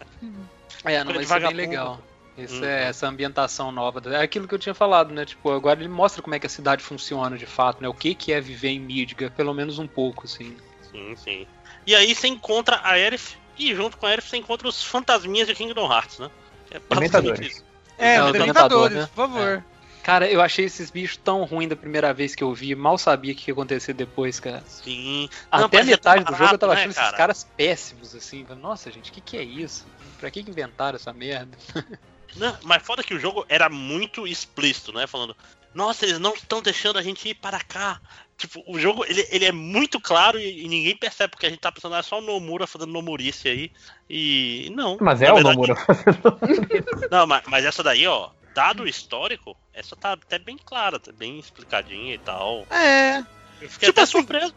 É, 0.83 1.03
não, 1.03 1.13
mas 1.13 1.25
isso 1.25 1.33
é 1.35 1.39
bem 1.39 1.53
legal. 1.53 1.99
Isso 2.37 2.55
Uhum. 2.55 2.65
é 2.65 2.83
essa 2.87 3.07
ambientação 3.07 3.71
nova. 3.71 4.01
É 4.13 4.21
aquilo 4.21 4.47
que 4.47 4.55
eu 4.55 4.59
tinha 4.59 4.73
falado, 4.73 5.13
né? 5.13 5.25
Tipo, 5.25 5.51
agora 5.51 5.79
ele 5.79 5.89
mostra 5.89 6.21
como 6.21 6.33
é 6.33 6.39
que 6.39 6.47
a 6.47 6.49
cidade 6.49 6.81
funciona 6.83 7.37
de 7.37 7.45
fato, 7.45 7.81
né? 7.81 7.87
O 7.89 7.93
que, 7.93 8.15
que 8.15 8.31
é 8.31 8.39
viver 8.39 8.69
em 8.69 8.79
Midgar, 8.79 9.31
pelo 9.31 9.53
menos 9.53 9.79
um 9.79 9.87
pouco, 9.87 10.25
assim. 10.25 10.55
Sim, 10.91 11.15
sim. 11.15 11.47
E 11.85 11.93
aí 11.95 12.15
você 12.15 12.27
encontra 12.27 12.77
a 12.77 12.91
Aerith 12.91 13.37
e 13.57 13.75
junto 13.75 13.97
com 13.97 14.05
a 14.05 14.09
Aerith 14.09 14.27
você 14.27 14.37
encontra 14.37 14.67
os 14.67 14.83
fantasminhas 14.83 15.47
de 15.47 15.55
Kingdom 15.55 15.91
Hearts, 15.91 16.19
né? 16.19 16.29
É 16.71 16.79
basicamente 16.79 17.47
isso. 17.47 17.63
É, 17.97 18.15
É, 18.15 18.23
os 18.23 18.31
Dementadores, 18.31 18.33
Dementador, 18.33 18.91
né? 18.91 19.09
por 19.13 19.15
favor. 19.27 19.65
Cara, 20.01 20.27
eu 20.27 20.41
achei 20.41 20.65
esses 20.65 20.89
bichos 20.89 21.17
tão 21.17 21.43
ruins 21.43 21.69
da 21.69 21.75
primeira 21.75 22.11
vez 22.11 22.33
que 22.33 22.43
eu 22.43 22.51
vi, 22.55 22.73
mal 22.73 22.97
sabia 22.97 23.33
o 23.33 23.35
que 23.35 23.51
ia 23.51 23.53
acontecer 23.53 23.93
depois, 23.93 24.39
cara. 24.39 24.63
Sim. 24.65 25.29
Não, 25.51 25.65
Até 25.65 25.77
a 25.77 25.79
mas 25.81 25.87
é 25.89 25.91
metade 25.91 26.23
do 26.23 26.31
jogo 26.31 26.53
eu 26.53 26.57
tava 26.57 26.73
barato, 26.73 26.87
achando 26.89 26.95
né, 26.95 27.03
esses 27.05 27.17
caras 27.17 27.47
péssimos, 27.55 28.15
assim. 28.15 28.43
Nossa, 28.59 28.89
gente, 28.89 29.11
o 29.11 29.13
que, 29.13 29.21
que 29.21 29.37
é 29.37 29.43
isso? 29.43 29.85
Pra 30.17 30.31
que 30.31 30.39
inventaram 30.39 30.95
essa 30.95 31.13
merda? 31.13 31.55
Não, 32.35 32.57
mas 32.63 32.81
foda 32.83 33.03
que 33.03 33.13
o 33.13 33.19
jogo 33.19 33.45
era 33.49 33.69
muito 33.69 34.25
explícito, 34.27 34.93
né? 34.93 35.05
Falando, 35.07 35.35
nossa, 35.73 36.05
eles 36.05 36.19
não 36.19 36.33
estão 36.33 36.61
deixando 36.61 36.97
a 36.97 37.01
gente 37.01 37.27
ir 37.29 37.35
para 37.35 37.59
cá. 37.59 37.99
Tipo, 38.37 38.63
o 38.67 38.79
jogo, 38.79 39.05
ele, 39.05 39.25
ele 39.29 39.45
é 39.45 39.51
muito 39.51 39.99
claro 39.99 40.39
e, 40.39 40.65
e 40.65 40.67
ninguém 40.67 40.95
percebe, 40.97 41.31
porque 41.31 41.45
a 41.45 41.49
gente 41.49 41.59
tá 41.59 41.71
pensando, 41.71 41.93
ah, 41.95 41.99
é 41.99 42.03
só 42.03 42.17
o 42.19 42.21
Nomura 42.21 42.65
fazendo 42.65 42.91
Nomurice 42.91 43.47
aí. 43.47 43.71
E 44.09 44.71
não. 44.75 44.97
Mas 44.99 45.21
é 45.21 45.25
na 45.27 45.31
o 45.31 45.35
verdade- 45.35 45.55
Nomura 45.57 45.75
fazendo. 45.85 47.07
Não, 47.11 47.27
mas, 47.27 47.43
mas 47.47 47.65
essa 47.65 47.83
daí, 47.83 48.07
ó, 48.07 48.29
dado 48.55 48.83
o 48.83 48.87
histórico, 48.87 49.55
essa 49.73 49.95
tá 49.95 50.13
até 50.13 50.39
bem 50.39 50.57
clara, 50.57 50.99
tá 50.99 51.11
bem 51.11 51.37
explicadinha 51.37 52.15
e 52.15 52.17
tal. 52.17 52.65
É. 52.71 53.19
Eu 53.61 53.69
fiquei 53.69 53.89
Tipo 53.89 53.91
até 53.91 54.01
assim, 54.01 54.11
surpreso. 54.13 54.55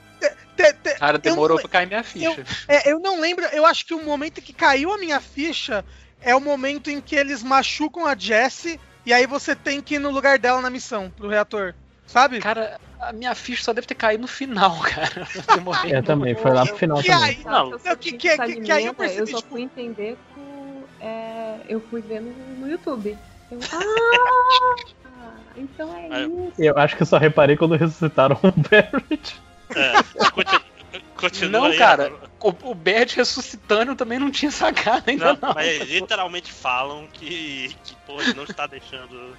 te- 0.57 0.72
te- 0.72 0.95
Cara, 0.99 1.18
Eu 1.18 1.20
demorou 1.20 1.57
não- 1.57 1.62
pra 1.62 1.70
cair 1.70 1.87
minha 1.87 2.03
ficha. 2.03 2.43
é, 2.66 2.91
eu 2.91 2.99
não 2.99 3.20
lembro, 3.20 3.45
eu 3.47 3.66
acho 3.66 3.85
que 3.85 3.93
o 3.93 4.03
momento 4.03 4.41
que 4.41 4.55
caiu 4.55 4.91
a 4.91 4.97
minha 4.97 5.20
ficha 5.20 5.85
é 6.25 6.35
o 6.35 6.41
momento 6.41 6.91
em 6.91 7.01
que 7.01 7.14
eles 7.14 7.43
machucam 7.43 8.07
a 8.07 8.16
Jessie 8.16 8.81
e 9.07 9.12
aí 9.12 9.27
você 9.27 9.55
tem 9.55 9.81
que 9.81 9.97
ir 9.97 9.99
no 9.99 10.11
lugar 10.11 10.39
dela 10.39 10.61
na 10.61 10.70
missão, 10.70 11.11
pro 11.11 11.29
reator. 11.29 11.75
Sabe? 12.07 12.39
Cara, 12.41 12.79
a 13.01 13.12
minha 13.12 13.35
ficha 13.35 13.62
só 13.64 13.72
deve 13.72 13.87
ter 13.87 13.95
caído 13.95 14.22
no 14.22 14.29
final, 14.29 14.79
cara. 14.85 15.27
Eu 15.85 15.91
Eu 15.97 16.03
também, 16.03 16.35
foi 16.35 16.53
lá 16.53 16.66
pro 16.66 16.77
final 16.77 17.01
E 17.01 17.05
também. 17.07 17.25
aí, 17.25 17.45
Não, 17.45 17.70
eu, 17.72 17.81
não, 17.85 17.97
que- 17.97 18.12
que- 18.12 18.37
que- 18.37 18.61
que 18.62 18.72
aí 18.72 18.87
eu 18.87 18.95
percebi, 18.95 19.20
eu 19.20 19.27
só 19.27 19.37
tipo- 19.39 19.51
fui 19.51 19.62
entender 19.62 20.16
com. 20.35 20.85
é, 21.01 21.61
eu 21.68 21.81
fui 21.89 22.01
ver 22.03 22.20
no, 22.20 22.31
no 22.59 22.70
YouTube. 22.70 23.16
Eu, 23.51 23.59
ah, 25.05 25.33
então 25.57 25.95
é 25.97 26.22
isso. 26.22 26.53
Eu 26.59 26.77
acho 26.79 26.97
que 26.97 27.03
eu 27.03 27.07
só 27.07 27.18
reparei 27.18 27.57
quando 27.57 27.77
ressuscitaram 27.77 28.39
o 28.43 28.53
Barrett. 28.68 29.41
É, 29.75 29.93
continua, 30.31 30.62
continua 31.17 31.61
Não, 31.61 31.67
aí, 31.67 31.79
cara. 31.79 32.13
O, 32.41 32.71
o 32.71 32.75
Bert 32.75 33.15
ressuscitando 33.17 33.95
também 33.97 34.19
não 34.19 34.31
tinha 34.31 34.51
sacado 34.51 35.05
ainda, 35.09 35.33
Não, 35.35 35.39
não. 35.49 35.55
mas 35.55 35.83
literalmente 35.89 36.53
falam 36.53 37.07
que, 37.13 37.75
que 37.85 37.95
pô, 38.07 38.16
não 38.37 38.45
está 38.45 38.66
deixando. 38.66 39.37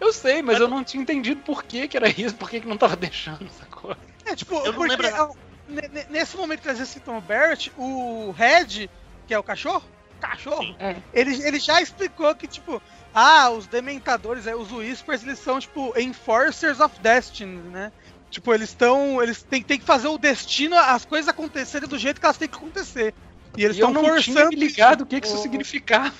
Eu 0.00 0.12
sei, 0.12 0.42
mas 0.42 0.58
eu 0.58 0.66
não 0.68 0.82
tinha 0.82 1.02
entendido 1.02 1.40
por 1.42 1.62
que, 1.64 1.86
que 1.88 1.96
era 1.96 2.08
isso, 2.08 2.34
por 2.34 2.50
que, 2.50 2.60
que 2.60 2.66
não 2.66 2.76
tava 2.76 2.96
deixando, 2.96 3.48
sacou? 3.58 3.96
É, 4.24 4.34
tipo, 4.34 4.54
Eu 4.56 4.66
não 4.66 4.74
porque 4.74 4.90
lembro- 4.96 5.06
é, 5.06 5.28
ne- 5.68 5.88
ne- 5.88 6.06
nesse 6.10 6.36
momento 6.36 6.60
que 6.60 6.68
eles 6.68 6.80
recitam 6.80 7.16
o 7.18 7.20
Barrett, 7.20 7.72
o 7.76 8.32
Red, 8.36 8.88
que 9.26 9.32
é 9.34 9.38
o 9.38 9.42
cachorro, 9.42 9.84
cachorro, 10.20 10.62
Sim. 10.62 10.76
É. 10.78 10.96
ele, 11.14 11.40
ele 11.46 11.58
já 11.60 11.80
explicou 11.80 12.34
que, 12.34 12.46
tipo, 12.48 12.82
ah, 13.14 13.50
os 13.50 13.66
Dementadores, 13.66 14.46
é, 14.46 14.54
os 14.56 14.70
Whispers, 14.72 15.22
eles 15.22 15.38
são, 15.38 15.60
tipo, 15.60 15.92
Enforcers 15.98 16.80
of 16.80 16.98
Destiny, 17.00 17.56
né? 17.70 17.92
Tipo, 18.32 18.52
eles 18.54 18.70
estão. 18.70 19.22
Eles 19.22 19.42
têm, 19.42 19.62
têm 19.62 19.78
que 19.78 19.84
fazer 19.84 20.08
o 20.08 20.16
destino, 20.18 20.74
as 20.76 21.04
coisas 21.04 21.28
acontecerem 21.28 21.86
do 21.88 21.98
jeito 21.98 22.18
que 22.18 22.26
elas 22.26 22.38
têm 22.38 22.48
que 22.48 22.56
acontecer. 22.56 23.12
E 23.56 23.62
eles 23.64 23.76
estão 23.76 23.92
tinha 23.92 24.10
forçando. 24.10 24.48
me 24.48 24.56
ligado 24.56 25.02
o 25.02 25.06
que, 25.06 25.20
que 25.20 25.26
isso 25.26 25.36
significava. 25.42 26.10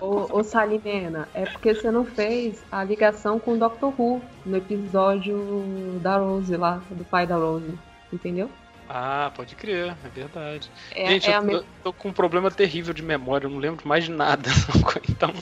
Ô, 0.00 0.38
ô 0.38 0.42
Salimena, 0.42 1.28
é 1.32 1.44
porque 1.46 1.72
você 1.74 1.90
não 1.90 2.04
fez 2.04 2.58
a 2.70 2.82
ligação 2.82 3.38
com 3.38 3.52
o 3.52 3.56
Doctor 3.56 3.92
Who 3.98 4.20
no 4.44 4.56
episódio 4.56 5.98
da 6.02 6.16
Rose 6.18 6.56
lá, 6.56 6.80
do 6.90 7.04
pai 7.04 7.26
da 7.26 7.36
Rose. 7.36 7.72
Entendeu? 8.12 8.50
Ah, 8.88 9.30
pode 9.34 9.54
crer, 9.54 9.96
é 10.04 10.08
verdade. 10.08 10.68
É, 10.94 11.06
Gente, 11.08 11.30
é 11.30 11.36
eu, 11.38 11.42
me- 11.42 11.62
tô 11.82 11.92
com 11.92 12.08
um 12.08 12.12
problema 12.12 12.50
terrível 12.50 12.92
de 12.92 13.02
memória, 13.02 13.46
eu 13.46 13.50
não 13.50 13.58
lembro 13.58 13.86
mais 13.88 14.04
de 14.04 14.10
nada. 14.10 14.50
Então, 15.08 15.32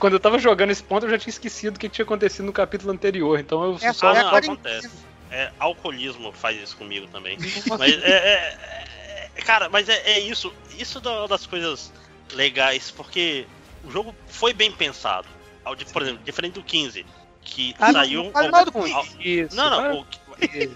quando 0.00 0.14
eu 0.14 0.20
tava 0.20 0.38
jogando 0.38 0.70
esse 0.70 0.82
ponto, 0.82 1.06
eu 1.06 1.10
já 1.10 1.18
tinha 1.18 1.30
esquecido 1.30 1.76
o 1.76 1.78
que 1.78 1.88
tinha 1.88 2.04
acontecido 2.04 2.44
no 2.44 2.52
capítulo 2.52 2.92
anterior. 2.92 3.38
Então 3.38 3.62
eu 3.64 3.78
É, 3.80 3.92
só. 3.92 4.12
é 4.12 4.18
a 4.18 4.24
não, 4.24 4.34
acontece. 4.36 4.90
É, 5.30 5.50
alcoolismo 5.58 6.32
faz 6.32 6.56
isso 6.60 6.76
comigo 6.76 7.06
também. 7.08 7.36
Mas 7.78 7.92
é, 8.02 8.10
é- 8.10 8.58
é- 9.36 9.42
Cara, 9.44 9.68
mas 9.68 9.88
é, 9.88 9.94
é 10.12 10.18
isso. 10.20 10.52
Isso 10.78 11.00
é 11.04 11.08
uma 11.08 11.28
das 11.28 11.46
coisas 11.46 11.92
legais, 12.32 12.90
porque 12.90 13.46
o 13.84 13.90
jogo 13.90 14.14
foi 14.26 14.52
bem 14.54 14.72
pensado. 14.72 15.28
Por 15.92 16.02
exemplo, 16.02 16.22
diferente 16.24 16.54
do 16.54 16.62
15, 16.62 17.04
que 17.42 17.74
Ah, 17.78 17.92
saiu. 17.92 18.32
não 18.34 18.40
ao- 18.58 18.64
15. 18.72 18.92
ao- 18.94 19.04
Isso, 19.20 19.54
Não, 19.56 19.70
não, 19.70 20.00
o- 20.00 20.06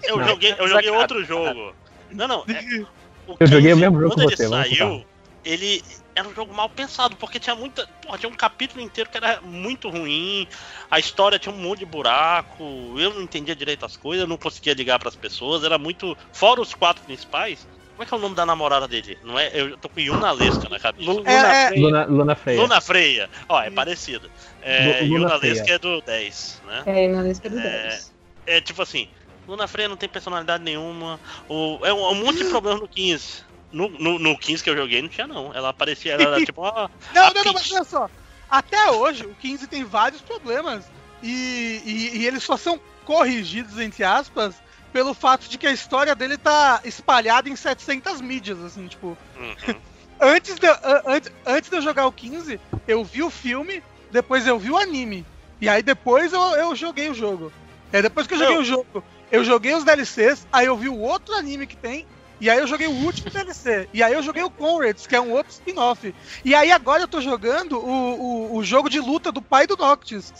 eu 0.03 0.23
joguei, 0.25 0.55
eu 0.57 0.67
joguei 0.67 0.89
outro 0.91 1.25
jogo. 1.25 1.75
Não, 2.11 2.27
não. 2.27 2.45
é- 2.47 2.85
o 3.27 3.35
Eu 3.39 3.47
joguei 3.47 3.71
o 3.73 3.75
15, 3.75 3.81
mesmo 3.81 3.99
jogo 3.99 4.15
quando 4.15 4.27
que 4.27 4.33
ele 4.33 4.35
você, 4.37 4.47
saiu, 4.47 5.05
ele 5.43 5.83
era 6.15 6.27
um 6.27 6.33
jogo 6.33 6.53
mal 6.53 6.69
pensado, 6.69 7.15
porque 7.15 7.39
tinha 7.39 7.55
muita. 7.55 7.87
Porra, 8.01 8.17
tinha 8.17 8.29
um 8.29 8.35
capítulo 8.35 8.81
inteiro 8.83 9.09
que 9.09 9.17
era 9.17 9.39
muito 9.41 9.89
ruim, 9.89 10.47
a 10.89 10.99
história 10.99 11.39
tinha 11.39 11.53
um 11.53 11.57
monte 11.57 11.79
de 11.79 11.85
buraco, 11.85 12.63
eu 12.97 13.13
não 13.13 13.21
entendia 13.21 13.55
direito 13.55 13.85
as 13.85 13.95
coisas, 13.95 14.21
eu 14.23 14.27
não 14.27 14.37
conseguia 14.37 14.73
ligar 14.73 14.99
pras 14.99 15.15
pessoas, 15.15 15.63
era 15.63 15.77
muito. 15.77 16.17
Fora 16.33 16.61
os 16.61 16.73
quatro 16.73 17.03
principais, 17.03 17.67
Como 17.91 18.03
é 18.03 18.05
que 18.05 18.13
é 18.13 18.17
o 18.17 18.19
nome 18.19 18.35
da 18.35 18.45
namorada 18.45 18.87
dele? 18.87 19.17
Não 19.23 19.37
é? 19.37 19.51
Eu 19.53 19.77
tô 19.77 19.87
com 19.87 19.99
Yuna 19.99 20.31
Lesca 20.31 20.67
na 20.69 20.79
cabeça. 20.79 21.11
É, 21.25 21.75
é, 21.75 21.79
Luna, 21.79 22.05
Luna 22.05 22.35
Freya. 22.35 22.61
Luna 22.61 22.81
Freia. 22.81 23.29
Ó, 23.47 23.61
é 23.61 23.69
parecido. 23.69 24.31
É, 24.61 25.01
Lu- 25.03 25.07
Luna 25.07 25.19
Yuna 25.19 25.39
Freia. 25.39 25.53
Lesca 25.53 25.71
é 25.73 25.79
do 25.79 26.01
10, 26.01 26.61
né? 26.65 26.83
É, 26.87 27.07
na 27.09 27.21
lista 27.21 27.47
do 27.49 27.59
É. 27.59 27.89
10. 27.89 28.13
É 28.47 28.59
tipo 28.61 28.81
assim, 28.81 29.07
Luna 29.47 29.67
Freia 29.67 29.87
não 29.87 29.97
tem 29.97 30.09
personalidade 30.09 30.63
nenhuma. 30.63 31.19
O, 31.47 31.79
é 31.83 31.93
um, 31.93 32.09
um 32.09 32.15
monte 32.15 32.37
de 32.39 32.45
problema 32.45 32.79
no 32.79 32.87
15. 32.87 33.43
No, 33.71 33.87
no, 33.89 34.19
no 34.19 34.37
15 34.37 34.63
que 34.63 34.69
eu 34.69 34.75
joguei 34.75 35.01
não 35.01 35.09
tinha 35.09 35.27
não. 35.27 35.53
Ela 35.53 35.71
parecia, 35.73 36.13
ela 36.13 36.23
era 36.23 36.41
tipo, 36.45 36.61
ó. 36.61 36.89
Não, 37.13 37.33
não, 37.33 37.43
não, 37.43 37.53
mas 37.53 37.71
olha 37.71 37.83
só. 37.83 38.09
Até 38.49 38.91
hoje, 38.91 39.25
o 39.25 39.33
15 39.35 39.67
tem 39.67 39.83
vários 39.83 40.21
problemas. 40.21 40.85
E, 41.23 41.81
e, 41.85 42.17
e 42.19 42.27
eles 42.27 42.43
só 42.43 42.57
são 42.57 42.79
corrigidos, 43.05 43.79
entre 43.79 44.03
aspas, 44.03 44.55
pelo 44.91 45.13
fato 45.13 45.47
de 45.47 45.57
que 45.57 45.67
a 45.67 45.71
história 45.71 46.13
dele 46.15 46.37
tá 46.37 46.81
espalhada 46.83 47.47
em 47.47 47.55
700 47.55 48.19
mídias, 48.21 48.59
assim, 48.63 48.87
tipo. 48.87 49.17
Uhum. 49.37 49.75
Antes 50.23 50.59
de, 50.59 50.67
antes, 51.07 51.31
antes 51.47 51.69
de 51.69 51.75
eu 51.77 51.81
jogar 51.81 52.05
o 52.05 52.11
15, 52.11 52.59
eu 52.87 53.03
vi 53.03 53.23
o 53.23 53.31
filme, 53.31 53.81
depois 54.11 54.45
eu 54.45 54.59
vi 54.59 54.69
o 54.69 54.77
anime. 54.77 55.25
E 55.59 55.67
aí 55.67 55.81
depois 55.81 56.31
eu, 56.31 56.39
eu 56.57 56.75
joguei 56.75 57.09
o 57.09 57.13
jogo. 57.15 57.51
Aí 57.91 58.03
depois 58.03 58.27
que 58.27 58.35
eu 58.35 58.37
joguei 58.37 58.55
Eu- 58.55 58.61
o 58.61 58.63
jogo, 58.63 59.03
eu 59.31 59.43
joguei 59.43 59.73
os 59.73 59.83
DLCs, 59.83 60.45
aí 60.53 60.67
eu 60.67 60.77
vi 60.77 60.89
o 60.89 60.99
outro 60.99 61.33
anime 61.33 61.65
que 61.65 61.75
tem, 61.75 62.05
e 62.41 62.49
aí 62.49 62.57
eu 62.59 62.67
joguei 62.67 62.87
o 62.87 62.91
último 63.05 63.29
DLC. 63.29 63.87
E 63.93 64.01
aí 64.03 64.11
eu 64.13 64.21
joguei 64.23 64.43
o 64.43 64.49
Conrads, 64.49 65.07
que 65.07 65.15
é 65.15 65.21
um 65.21 65.31
outro 65.31 65.53
spin-off. 65.53 66.13
E 66.43 66.53
aí 66.53 66.71
agora 66.71 67.03
eu 67.03 67.07
tô 67.07 67.21
jogando 67.21 67.77
o, 67.79 68.19
o, 68.51 68.55
o 68.57 68.63
jogo 68.63 68.89
de 68.89 68.99
luta 68.99 69.31
do 69.31 69.41
pai 69.41 69.65
do 69.67 69.77
Noctis, 69.77 70.33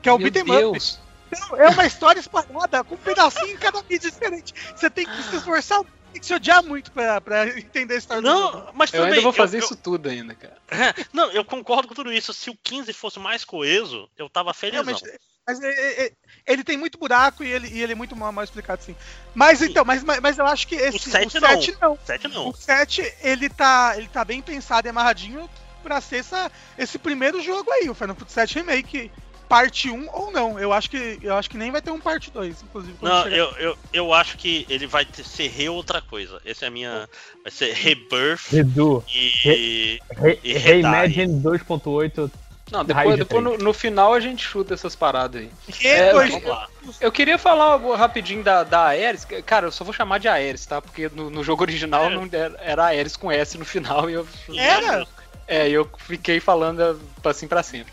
que 0.00 0.08
é 0.08 0.12
o 0.12 0.18
Meu 0.18 0.30
Beat'em 0.30 0.42
Up. 0.50 0.72
Deus. 0.72 0.98
Então, 1.30 1.56
é 1.60 1.68
uma 1.68 1.84
história 1.84 2.18
espalhada, 2.20 2.82
com 2.84 2.94
um 2.94 2.98
pedacinho 2.98 3.52
em 3.52 3.58
cada 3.58 3.82
mídia 3.82 4.10
diferente. 4.10 4.54
Você 4.74 4.88
tem 4.88 5.04
que 5.04 5.22
se 5.24 5.36
esforçar, 5.36 5.82
tem 6.10 6.20
que 6.20 6.26
se 6.26 6.32
odiar 6.32 6.62
muito 6.64 6.90
pra, 6.90 7.20
pra 7.20 7.46
entender 7.48 7.94
a 7.94 7.98
história. 7.98 8.22
Não, 8.22 8.70
mas 8.72 8.90
Eu 8.94 9.00
tudo 9.02 9.10
ainda 9.10 9.20
vou 9.20 9.32
fazer 9.34 9.58
eu- 9.58 9.64
isso 9.64 9.76
tudo 9.76 10.08
ainda, 10.08 10.34
cara. 10.34 10.56
eu- 10.96 11.04
não, 11.12 11.30
eu 11.32 11.44
concordo 11.44 11.86
com 11.86 11.94
tudo 11.94 12.10
isso. 12.10 12.32
Se 12.32 12.48
o 12.48 12.56
15 12.62 12.94
fosse 12.94 13.18
mais 13.18 13.44
coeso, 13.44 14.08
eu 14.16 14.26
tava. 14.30 14.52
Realmente, 14.58 15.02
mas 15.48 15.60
é- 15.62 15.70
é- 15.70 16.06
é- 16.06 16.12
ele 16.46 16.62
tem 16.62 16.76
muito 16.76 16.98
buraco 16.98 17.42
e 17.42 17.50
ele, 17.50 17.68
e 17.68 17.82
ele 17.82 17.92
é 17.92 17.94
muito 17.94 18.14
mal, 18.14 18.30
mal 18.30 18.44
explicado, 18.44 18.82
sim. 18.82 18.94
Mas 19.34 19.62
então, 19.62 19.82
mas, 19.84 20.04
mas, 20.04 20.36
eu 20.38 20.46
acho 20.46 20.68
que 20.68 20.74
esse, 20.74 20.96
O 20.96 21.10
sete 21.10 21.38
o 21.38 21.40
7 21.40 21.76
não. 21.80 21.98
7 22.04 22.28
não. 22.28 22.48
O 22.50 22.54
7, 22.54 23.14
ele 23.22 23.48
tá, 23.48 23.94
ele 23.96 24.08
tá 24.08 24.24
bem 24.24 24.42
pensado 24.42 24.86
e 24.86 24.90
amarradinho 24.90 25.48
pra 25.82 26.00
ser 26.02 26.16
essa, 26.16 26.52
esse 26.76 26.98
primeiro 26.98 27.40
jogo 27.40 27.70
aí, 27.72 27.88
o 27.88 27.94
Final 27.94 28.14
Fantasy 28.14 28.34
7 28.34 28.54
Remake, 28.56 29.10
parte 29.48 29.88
1 29.90 30.08
ou 30.12 30.30
não. 30.30 30.58
Eu 30.58 30.70
acho 30.74 30.90
que, 30.90 31.18
eu 31.22 31.34
acho 31.34 31.48
que 31.48 31.56
nem 31.56 31.70
vai 31.70 31.80
ter 31.80 31.90
um 31.90 32.00
parte 32.00 32.30
2, 32.30 32.62
inclusive. 32.62 32.98
Não, 33.00 33.22
chegar. 33.22 33.36
eu, 33.36 33.50
eu, 33.56 33.78
eu 33.94 34.12
acho 34.12 34.36
que 34.36 34.66
ele 34.68 34.86
vai 34.86 35.06
ter, 35.06 35.24
ser 35.24 35.48
re 35.48 35.68
outra 35.70 36.02
coisa. 36.02 36.38
Essa 36.44 36.66
é 36.66 36.68
a 36.68 36.70
minha. 36.70 37.08
Vai 37.42 37.50
ser 37.50 37.72
Rebirth 37.72 38.50
Redu. 38.50 39.02
e. 39.08 39.98
Re- 40.10 40.38
E 40.44 40.52
Reimagine 40.52 41.42
2.8. 41.42 42.30
Não, 42.70 42.84
depois, 42.84 43.16
depois 43.16 43.42
no, 43.42 43.56
no 43.56 43.72
final 43.72 44.12
a 44.12 44.20
gente 44.20 44.44
chuta 44.44 44.74
essas 44.74 44.94
paradas 44.94 45.42
aí. 45.42 45.50
Que 45.72 45.88
é, 45.88 46.12
lá. 46.46 46.68
Eu 47.00 47.10
queria 47.10 47.38
falar 47.38 47.76
rapidinho 47.94 48.42
da, 48.42 48.62
da 48.62 48.86
Aeris. 48.88 49.24
Cara, 49.46 49.66
eu 49.66 49.72
só 49.72 49.84
vou 49.84 49.92
chamar 49.92 50.18
de 50.18 50.28
Aeris, 50.28 50.66
tá? 50.66 50.80
Porque 50.80 51.10
no, 51.14 51.30
no 51.30 51.42
jogo 51.42 51.62
original 51.62 52.04
É. 52.06 52.10
não 52.10 52.28
era, 52.30 52.56
era 52.60 52.86
com 53.16 53.32
S 53.32 53.56
no 53.56 53.64
final 53.64 54.08
e 54.10 54.14
eu, 54.14 54.28
Era? 54.56 55.06
é, 55.46 55.68
eu 55.68 55.88
fiquei 55.98 56.40
falando 56.40 57.00
assim 57.24 57.48
pra 57.48 57.62
sempre. 57.62 57.92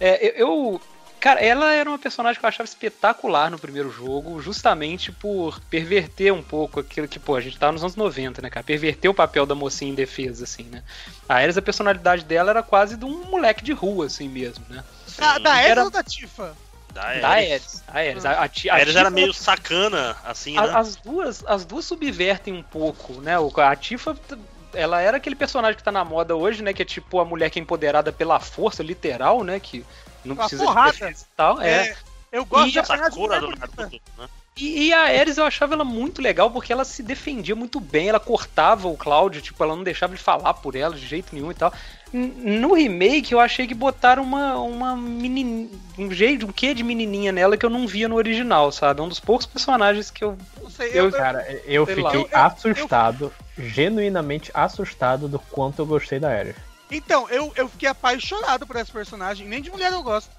É, 0.00 0.26
eu, 0.26 0.48
eu- 0.48 0.80
Cara, 1.24 1.40
ela 1.40 1.72
era 1.72 1.88
uma 1.88 1.98
personagem 1.98 2.38
que 2.38 2.44
eu 2.44 2.48
achava 2.50 2.68
espetacular 2.68 3.50
no 3.50 3.58
primeiro 3.58 3.90
jogo, 3.90 4.42
justamente 4.42 5.10
por 5.10 5.58
perverter 5.70 6.30
um 6.30 6.42
pouco 6.42 6.80
aquilo 6.80 7.08
que, 7.08 7.18
pô, 7.18 7.34
a 7.34 7.40
gente 7.40 7.58
tava 7.58 7.72
nos 7.72 7.80
anos 7.82 7.96
90, 7.96 8.42
né, 8.42 8.50
cara? 8.50 8.62
Perverter 8.62 9.10
o 9.10 9.14
papel 9.14 9.46
da 9.46 9.54
mocinha 9.54 9.90
em 9.90 9.94
defesa, 9.94 10.44
assim, 10.44 10.64
né? 10.64 10.82
A 11.26 11.36
Ares, 11.36 11.56
a 11.56 11.62
personalidade 11.62 12.26
dela 12.26 12.50
era 12.50 12.62
quase 12.62 12.98
de 12.98 13.06
um 13.06 13.24
moleque 13.30 13.64
de 13.64 13.72
rua, 13.72 14.04
assim 14.04 14.28
mesmo, 14.28 14.66
né? 14.68 14.84
Da, 15.16 15.38
da 15.38 15.56
Era- 15.62 15.70
Edna 15.70 15.84
ou 15.84 15.90
da 15.90 16.02
Tifa? 16.02 16.54
Da 16.92 17.00
Da 17.18 17.28
Ares. 17.30 17.50
Ares. 17.50 17.84
A 17.88 17.98
Ares. 17.98 18.24
A, 18.26 18.30
a, 18.42 18.48
ti- 18.48 18.68
A 18.68 18.74
a 18.74 18.76
Ares 18.76 18.94
era 18.94 19.08
meio 19.08 19.32
sacana, 19.32 20.14
assim, 20.26 20.58
a- 20.58 20.66
né? 20.66 20.72
as 20.74 20.94
duas, 20.96 21.42
as 21.46 21.64
duas 21.64 21.86
subvertem 21.86 22.52
um 22.52 22.62
pouco, 22.62 23.14
né? 23.22 23.38
O- 23.38 23.50
A 23.62 23.74
Tifa, 23.74 24.14
ela 24.74 25.00
era 25.00 25.16
aquele 25.16 25.36
personagem 25.36 25.74
que 25.78 25.82
tá 25.82 25.90
na 25.90 26.04
moda 26.04 26.36
hoje, 26.36 26.62
né? 26.62 26.74
Que 26.74 26.82
é 26.82 26.84
tipo 26.84 27.18
a 27.18 27.24
mulher 27.24 27.48
que 27.48 27.58
é 27.58 27.62
empoderada 27.62 28.12
pela 28.12 28.38
força, 28.40 28.82
literal, 28.82 29.42
né? 29.42 29.58
Que 29.58 29.86
não 30.28 30.36
precisa 30.36 30.64
porrada. 30.64 30.92
de 30.92 30.98
defesa 31.00 31.24
e 31.24 31.36
tal. 31.36 31.60
É. 31.60 31.70
É, 31.88 31.96
eu 32.32 32.44
gosto 32.44 32.68
E 32.68 32.72
de 32.72 32.80
de 32.82 33.18
mulher 33.18 33.40
do. 33.40 33.48
Naruto, 33.48 34.00
né? 34.18 34.28
E, 34.56 34.86
e 34.86 34.92
a 34.92 35.02
Ares 35.02 35.36
eu 35.36 35.44
achava 35.44 35.74
ela 35.74 35.84
muito 35.84 36.22
legal 36.22 36.48
porque 36.48 36.72
ela 36.72 36.84
se 36.84 37.02
defendia 37.02 37.56
muito 37.56 37.80
bem, 37.80 38.08
ela 38.08 38.20
cortava 38.20 38.86
o 38.86 38.96
Cláudio, 38.96 39.42
tipo, 39.42 39.62
ela 39.64 39.74
não 39.74 39.82
deixava 39.82 40.12
ele 40.12 40.22
falar 40.22 40.54
por 40.54 40.76
ela 40.76 40.94
de 40.94 41.04
jeito 41.04 41.34
nenhum 41.34 41.50
e 41.50 41.54
tal. 41.54 41.72
No 42.12 42.72
remake 42.74 43.32
eu 43.32 43.40
achei 43.40 43.66
que 43.66 43.74
botaram 43.74 44.22
uma, 44.22 44.56
uma 44.60 44.96
menininha, 44.96 45.68
um 45.98 46.08
jeito, 46.12 46.46
um 46.46 46.52
quê 46.52 46.72
de 46.72 46.84
menininha 46.84 47.32
nela 47.32 47.56
que 47.56 47.66
eu 47.66 47.70
não 47.70 47.84
via 47.88 48.08
no 48.08 48.14
original, 48.14 48.70
sabe? 48.70 49.00
É 49.00 49.02
um 49.02 49.08
dos 49.08 49.18
poucos 49.18 49.44
personagens 49.44 50.08
que 50.12 50.22
eu. 50.22 50.38
Não 50.62 50.70
sei, 50.70 50.90
Eu- 50.90 51.06
eu, 51.06 51.10
Cara, 51.12 51.44
eu 51.64 51.84
Sei 51.84 51.96
lá. 51.96 52.10
fiquei 52.12 52.24
Eu- 52.24 52.28
eu- 52.30 52.38
assustado, 52.46 53.32
genuinamente 53.58 54.52
assustado 54.54 55.26
do 55.26 55.40
quanto 55.40 55.80
eu 55.82 55.86
gostei 55.86 56.20
da 56.20 56.28
Ares. 56.30 56.54
Então, 56.90 57.28
eu, 57.30 57.52
eu 57.56 57.68
fiquei 57.68 57.88
apaixonado 57.88 58.66
por 58.66 58.76
essa 58.76 58.92
personagem. 58.92 59.46
Nem 59.48 59.60
de 59.62 59.70
mulher 59.70 59.92
eu 59.92 60.02
gosto. 60.02 60.30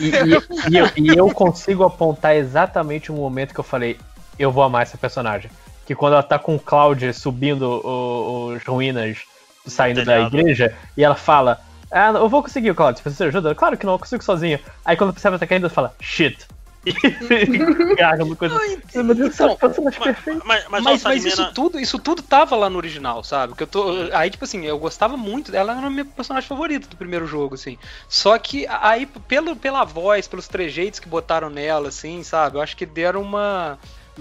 E, 0.00 0.06
e- 0.08 0.70
e 0.70 0.76
eu, 0.78 0.90
e 0.96 1.08
eu 1.16 1.30
consigo 1.30 1.84
apontar 1.84 2.36
exatamente 2.36 3.10
o 3.10 3.14
momento 3.14 3.54
que 3.54 3.60
eu 3.60 3.64
falei, 3.64 3.98
eu 4.38 4.50
vou 4.50 4.62
amar 4.62 4.82
essa 4.82 4.98
personagem. 4.98 5.50
Que 5.86 5.94
quando 5.94 6.14
ela 6.14 6.22
tá 6.22 6.38
com 6.38 6.56
o 6.56 6.60
Cloud 6.60 7.12
subindo 7.12 7.62
o- 7.62 8.54
os 8.54 8.64
ruínas, 8.64 9.18
saindo 9.66 10.04
da 10.04 10.20
igreja, 10.38 10.76
e 10.96 11.04
ela 11.04 11.14
fala, 11.14 11.60
ah, 11.90 12.10
eu 12.10 12.28
vou 12.28 12.42
conseguir 12.42 12.70
o 12.70 12.74
Cloud, 12.74 13.00
você 13.02 13.24
ajuda? 13.24 13.54
Claro 13.54 13.76
que 13.76 13.86
não, 13.86 13.92
eu 13.94 13.98
consigo 13.98 14.22
sozinho. 14.24 14.58
Aí 14.84 14.96
quando 14.96 15.12
percebe 15.12 15.36
que 15.36 15.40
tá 15.40 15.46
caindo, 15.46 15.64
ela 15.64 15.70
fala, 15.74 15.94
shit. 16.00 16.46
E 16.86 17.94
garra 17.96 18.18
no 18.18 18.36
coisa. 18.36 18.58
Meu 18.94 19.14
Deus, 19.14 19.30
essa 19.34 19.44
Então, 19.44 19.56
personagem 19.56 20.00
Mas, 20.44 20.64
mas, 20.68 20.84
mas, 20.84 21.02
Mas, 21.02 21.24
isso 21.24 21.44
tudo, 21.52 21.80
isso 21.80 21.98
tudo 21.98 22.22
tava 22.22 22.56
lá 22.56 22.68
no 22.68 22.76
original, 22.76 23.24
sabe? 23.24 23.54
Que 23.54 23.62
eu 23.62 23.66
tô, 23.66 23.84
aí 24.12 24.30
tipo 24.30 24.44
assim, 24.44 24.64
eu 24.66 24.78
gostava 24.78 25.16
muito 25.16 25.50
dela, 25.50 25.72
ela 25.72 25.80
era 25.80 25.86
a 25.86 25.90
minha 25.90 26.04
personagem 26.04 26.48
favorita 26.48 26.88
do 26.88 26.96
primeiro 26.96 27.26
jogo, 27.26 27.54
assim. 27.54 27.78
Só 28.08 28.36
que 28.38 28.66
aí 28.68 29.06
pelo 29.06 29.56
pela 29.56 29.84
voz, 29.84 30.28
pelos 30.28 30.48
trejeitos 30.48 31.00
que 31.00 31.08
botaram 31.08 31.48
nela, 31.48 31.88
assim, 31.88 32.22
sabe? 32.22 32.56
Eu 32.56 32.62
acho 32.62 32.76
que 32.76 32.86
deram 32.86 33.22
uma 33.22 33.78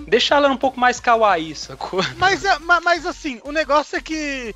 deixar 0.08 0.38
ela 0.38 0.50
um 0.50 0.58
pouco 0.58 0.80
mais 0.80 1.00
kawaii, 1.00 1.56
sacou? 1.56 2.00
Mas, 2.18 2.44
é- 2.46 2.60
ma- 2.60 2.82
mas 2.82 3.06
assim, 3.06 3.40
o 3.44 3.52
negócio 3.52 3.98
é 3.98 4.02
que 4.02 4.56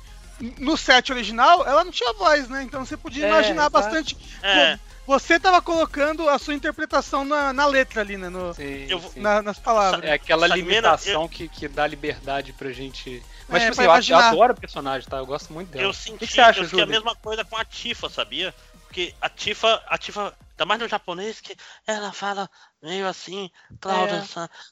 no 0.58 0.76
set 0.76 1.12
original 1.12 1.66
ela 1.66 1.84
não 1.84 1.90
tinha 1.92 2.12
voz, 2.14 2.48
né? 2.48 2.62
Então 2.62 2.84
você 2.84 2.96
podia 2.96 3.24
É, 3.24 3.28
imaginar 3.28 3.68
exato. 3.68 3.72
bastante. 3.72 4.16
É, 4.42 4.78
Você 5.08 5.40
tava 5.40 5.62
colocando 5.62 6.28
a 6.28 6.38
sua 6.38 6.52
interpretação 6.52 7.24
na, 7.24 7.50
na 7.50 7.64
letra 7.64 8.02
ali, 8.02 8.18
né? 8.18 8.28
no- 8.28 8.52
Sim, 8.52 8.86
Eu- 8.90 9.00
sim. 9.00 9.20
na- 9.20 9.40
nas 9.40 9.58
palavras. 9.58 10.04
É 10.04 10.12
aquela 10.12 10.46
limitação 10.46 11.26
que, 11.26 11.48
que 11.48 11.66
dá 11.66 11.86
liberdade 11.86 12.52
pra 12.52 12.70
gente. 12.70 13.22
Mas, 13.48 13.62
É, 13.62 13.70
tipo 13.70 13.80
assim, 13.90 14.12
eu, 14.12 14.18
eu 14.18 14.22
adoro 14.22 14.52
a 14.52 14.56
personagem, 14.56 15.08
tá? 15.08 15.16
Eu 15.16 15.24
gosto 15.24 15.50
muito 15.50 15.70
dela. 15.70 15.86
eu 15.86 15.88
O 15.88 15.94
senti, 15.94 16.18
que, 16.18 16.26
que 16.26 16.34
você 16.34 16.42
acha, 16.42 16.60
eu 16.60 16.68
senti 16.68 16.82
a 16.82 16.86
mesma 16.86 17.16
coisa 17.16 17.42
com 17.42 17.56
a 17.56 17.64
Tifa, 17.64 18.10
sabia? 18.10 18.54
Porque 18.82 19.14
a 19.18 19.30
Tifa, 19.30 19.82
a 19.88 19.96
Tifa, 19.96 20.24
ainda 20.50 20.66
mais 20.66 20.78
no 20.78 20.86
japonês, 20.88 21.40
que 21.40 21.56
ela 21.86 22.12
fala 22.12 22.46
meio 22.82 23.06
assim, 23.08 23.50
Cláudia, 23.80 24.22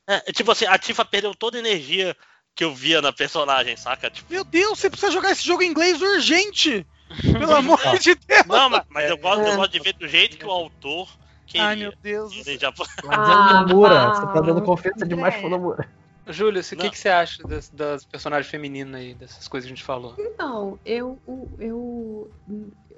É. 0.06 0.16
é, 0.28 0.32
tipo 0.32 0.52
assim, 0.52 0.66
a 0.66 0.76
Tifa 0.76 1.02
perdeu 1.02 1.34
toda 1.34 1.56
a 1.56 1.60
energia 1.60 2.14
que 2.54 2.62
eu 2.62 2.74
via 2.74 3.00
na 3.00 3.10
personagem, 3.10 3.74
saca? 3.74 4.10
Tipo, 4.10 4.30
Meu 4.30 4.44
Deus, 4.44 4.78
você 4.78 4.90
precisa 4.90 5.12
jogar 5.12 5.30
esse 5.30 5.46
jogo 5.46 5.62
em 5.62 5.70
inglês 5.70 6.02
urgente! 6.02 6.86
Pelo 7.38 7.54
amor 7.54 7.78
de 7.98 8.14
Deus! 8.14 8.46
não, 8.46 8.70
mas, 8.70 8.82
mas 8.88 9.10
eu, 9.10 9.18
gosto, 9.18 9.42
eu 9.42 9.52
É. 9.52 9.56
gosto 9.56 9.72
de 9.72 9.80
ver 9.80 9.94
do 9.94 10.08
jeito 10.08 10.36
que 10.36 10.46
o 10.46 10.50
autor 10.50 11.08
queria. 11.46 11.66
Ai, 11.68 11.76
meu 11.76 11.92
Deus. 12.02 12.34
Tá 12.34 12.42
dizendo 12.42 13.68
Nomura, 13.68 14.08
Ah, 14.08 14.14
você 14.14 14.26
tá 14.26 14.40
dando 14.40 14.62
confiança 14.62 15.06
demais 15.06 15.34
é. 15.34 15.40
pro 15.40 15.50
Nomura. 15.50 15.88
Júlio, 16.28 16.60
o 16.60 16.64
que, 16.64 16.74
Não. 16.74 16.90
que 16.90 16.98
você 16.98 17.08
acha 17.08 17.46
das, 17.46 17.68
das 17.70 18.04
personagens 18.04 18.50
femininas 18.50 19.00
aí, 19.00 19.14
dessas 19.14 19.46
coisas 19.46 19.68
que 19.68 19.72
a 19.72 19.76
gente 19.76 19.84
falou? 19.84 20.12
Então, 20.18 20.76
eu, 20.84 21.20
eu, 21.60 22.28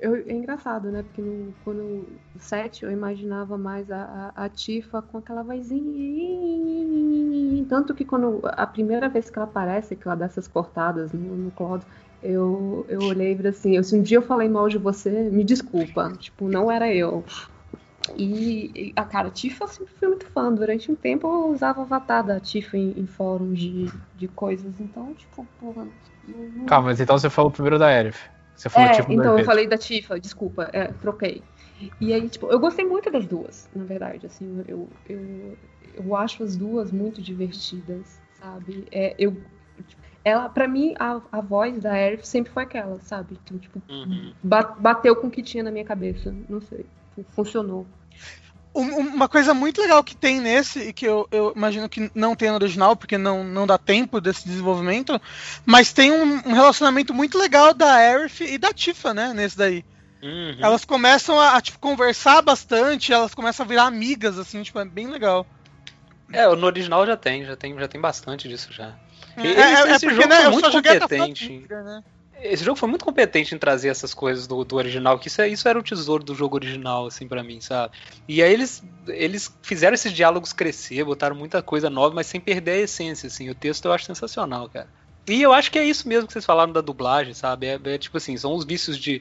eu- 0.01 0.17
É 0.27 0.33
engraçado, 0.33 0.91
né? 0.91 1.03
Porque 1.03 1.21
no, 1.21 1.53
quando 1.63 2.07
7 2.39 2.85
eu 2.85 2.91
imaginava 2.91 3.59
mais 3.59 3.91
a, 3.91 4.33
a, 4.35 4.45
a 4.47 4.49
Tifa 4.49 5.03
com 5.03 5.19
aquela 5.19 5.43
vozinha. 5.43 7.67
Tanto 7.69 7.95
que 7.95 8.03
quando 8.05 8.41
a 8.45 8.67
primeira 8.67 9.11
vez 9.11 9.29
que 9.29 9.39
ela 9.39 9.47
aparece, 9.47 9.95
que 9.95 10.09
ela 10.09 10.17
dá 10.17 10.25
essas 10.25 10.49
cortadas 10.49 11.13
no, 11.13 11.37
no 11.37 11.51
Cloud, 11.51 11.85
eu, 12.23 12.87
eu 12.89 13.03
olhei 13.05 13.33
e 13.33 13.37
falei 13.37 13.51
assim: 13.51 13.77
eu, 13.77 13.85
se 13.85 13.95
um 13.97 14.03
dia 14.03 14.19
eu 14.19 14.23
falei 14.23 14.49
mal 14.49 14.69
de 14.69 14.79
você, 14.79 15.11
me 15.31 15.45
desculpa. 15.45 16.13
Tipo, 16.19 16.49
não 16.49 16.71
era 16.71 16.93
eu. 16.95 17.25
E, 18.17 18.93
a 18.97 19.05
cara, 19.05 19.31
Tifa 19.31 19.65
eu 19.65 19.69
sempre 19.69 19.95
fui 19.95 20.09
muito 20.09 20.27
fã. 20.33 20.53
Durante 20.53 20.91
um 20.91 20.97
tempo 20.97 21.27
eu 21.27 21.51
usava 21.53 21.83
avatar 21.83 22.25
da 22.27 22.41
Tifa 22.41 22.77
em, 22.77 22.99
em 23.01 23.07
fóruns 23.07 23.59
de, 23.59 23.87
de 24.15 24.29
coisas. 24.29 24.81
Então, 24.81 25.15
tipo, 25.15 25.47
porra. 25.59 25.89
não- 26.27 26.65
Calma, 26.67 26.89
mas 26.89 27.01
então 27.01 27.19
você 27.19 27.31
falou 27.31 27.51
primeiro 27.51 27.79
da 27.79 27.87
Aerith. 27.89 28.17
Você 28.55 28.69
falou 28.69 28.89
é, 28.89 28.91
tipo 28.91 29.13
então 29.13 29.35
eu 29.35 29.41
falei 29.41 29.67
da 29.67 29.79
Tifa, 29.79 30.21
desculpa, 30.21 30.69
é, 30.73 30.93
troquei. 30.93 31.43
E 32.01 32.13
aí, 32.13 32.29
tipo, 32.29 32.51
eu 32.53 32.59
gostei 32.61 32.85
muito 32.85 33.11
das 33.11 33.27
duas, 33.27 33.69
na 33.75 33.85
verdade, 33.85 34.27
assim, 34.27 34.63
eu, 34.67 34.91
eu, 35.07 35.59
eu 35.95 36.15
acho 36.17 36.43
as 36.43 36.57
duas 36.57 36.93
muito 36.93 37.23
divertidas, 37.23 38.21
sabe? 38.35 38.87
É, 38.93 39.15
eu, 39.19 39.43
ela, 40.29 40.49
pra 40.49 40.69
mim, 40.69 40.95
a, 40.99 41.21
a 41.33 41.41
voz 41.41 41.79
da 41.81 41.93
Aerith 41.93 42.25
sempre 42.27 42.53
foi 42.53 42.63
aquela, 42.65 42.99
sabe? 43.01 43.39
Então, 43.45 43.59
tipo, 43.59 43.81
Uhum. 43.89 44.33
ba- 44.43 44.75
bateu 44.79 45.17
com 45.17 45.27
o 45.27 45.31
que 45.31 45.43
tinha 45.43 45.63
na 45.63 45.71
minha 45.71 45.85
cabeça. 45.85 46.35
Não 46.49 46.61
sei. 46.61 46.85
Funcionou. 47.35 47.87
Um- 48.75 48.99
Uma 48.99 49.29
coisa 49.29 49.53
muito 49.55 49.81
legal 49.81 50.05
que 50.05 50.15
tem 50.15 50.41
nesse, 50.41 50.79
e 50.81 50.93
que 50.93 51.05
eu, 51.07 51.27
eu 51.33 51.53
imagino 51.57 51.89
que 51.89 52.11
não 52.15 52.37
tem 52.37 52.49
no 52.51 52.55
original, 52.57 52.95
porque 52.95 53.19
não, 53.19 53.43
não 53.43 53.67
dá 53.67 53.77
tempo 53.79 54.21
desse 54.21 54.47
desenvolvimento, 54.47 55.21
mas 55.67 55.93
tem 55.93 56.13
um, 56.13 56.35
um 56.47 56.53
relacionamento 56.53 57.13
muito 57.13 57.39
legal 57.39 57.75
da 57.75 57.93
Aerith 57.95 58.41
e 58.43 58.57
da 58.59 58.73
Tifa, 58.73 59.13
né, 59.13 59.33
nesse 59.35 59.57
daí. 59.57 59.85
Uhum. 60.23 60.57
Elas 60.61 60.85
começam 60.85 61.41
a, 61.41 61.57
a, 61.57 61.61
tipo, 61.61 61.79
conversar 61.79 62.43
bastante, 62.43 63.13
elas 63.13 63.35
começam 63.35 63.65
a 63.65 63.69
virar 63.69 63.85
amigas, 63.85 64.39
assim, 64.39 64.63
tipo, 64.63 64.79
é 64.79 64.85
bem 64.85 65.09
legal. 65.09 65.47
É, 66.33 66.47
no 66.47 66.67
original 66.67 67.07
já 67.07 67.17
tem, 67.17 67.45
já 67.45 67.57
tem, 67.57 67.77
já 67.79 67.89
tem 67.89 68.01
bastante 68.01 68.49
disso 68.49 68.73
já. 68.73 68.95
É, 69.47 69.51
Esse- 69.51 69.61
é- 69.61 69.91
é 69.95 69.99
porque, 69.99 70.15
jogo 70.15 70.29
né, 70.29 70.37
foi 70.37 70.45
eu 70.47 70.51
muito 70.53 70.71
competente. 70.71 71.67
Né? 71.71 72.03
Esse 72.41 72.63
jogo 72.65 72.79
foi 72.79 72.89
muito 72.89 73.05
competente 73.05 73.53
em 73.55 73.59
trazer 73.59 73.89
essas 73.89 74.15
coisas 74.15 74.47
do, 74.47 74.65
do 74.65 74.77
original, 74.77 75.19
que 75.19 75.27
isso, 75.27 75.43
é- 75.43 75.49
isso 75.49 75.69
era 75.69 75.79
o 75.79 75.83
tesouro 75.83 76.23
do 76.23 76.35
jogo 76.35 76.57
original, 76.57 77.07
assim, 77.07 77.27
pra 77.27 77.43
mim, 77.43 77.61
sabe? 77.61 77.93
E 78.29 78.41
aí 78.43 78.53
eles, 78.53 78.83
eles 79.09 79.53
fizeram 79.61 79.95
esses 79.95 80.13
diálogos 80.13 80.53
crescer, 80.53 81.03
botaram 81.05 81.35
muita 81.35 81.61
coisa 81.63 81.91
nova, 81.91 82.15
mas 82.15 82.27
sem 82.29 82.41
perder 82.41 82.71
a 82.73 82.77
essência, 82.79 83.27
assim. 83.27 83.51
O 83.51 83.55
texto 83.55 83.87
eu 83.87 83.93
acho 83.93 84.05
sensacional, 84.05 84.69
cara. 84.69 84.87
E 85.27 85.43
eu 85.43 85.53
acho 85.53 85.71
que 85.71 85.79
é 85.79 85.85
isso 85.85 86.09
mesmo 86.09 86.27
que 86.29 86.33
vocês 86.33 86.45
falaram 86.45 86.73
da 86.73 86.81
dublagem, 86.81 87.35
sabe? 87.35 87.67
É, 87.67 87.79
é 87.85 87.99
tipo 87.99 88.17
assim, 88.17 88.37
são 88.37 88.55
os 88.55 88.65
vícios 88.65 88.97
de, 88.97 89.21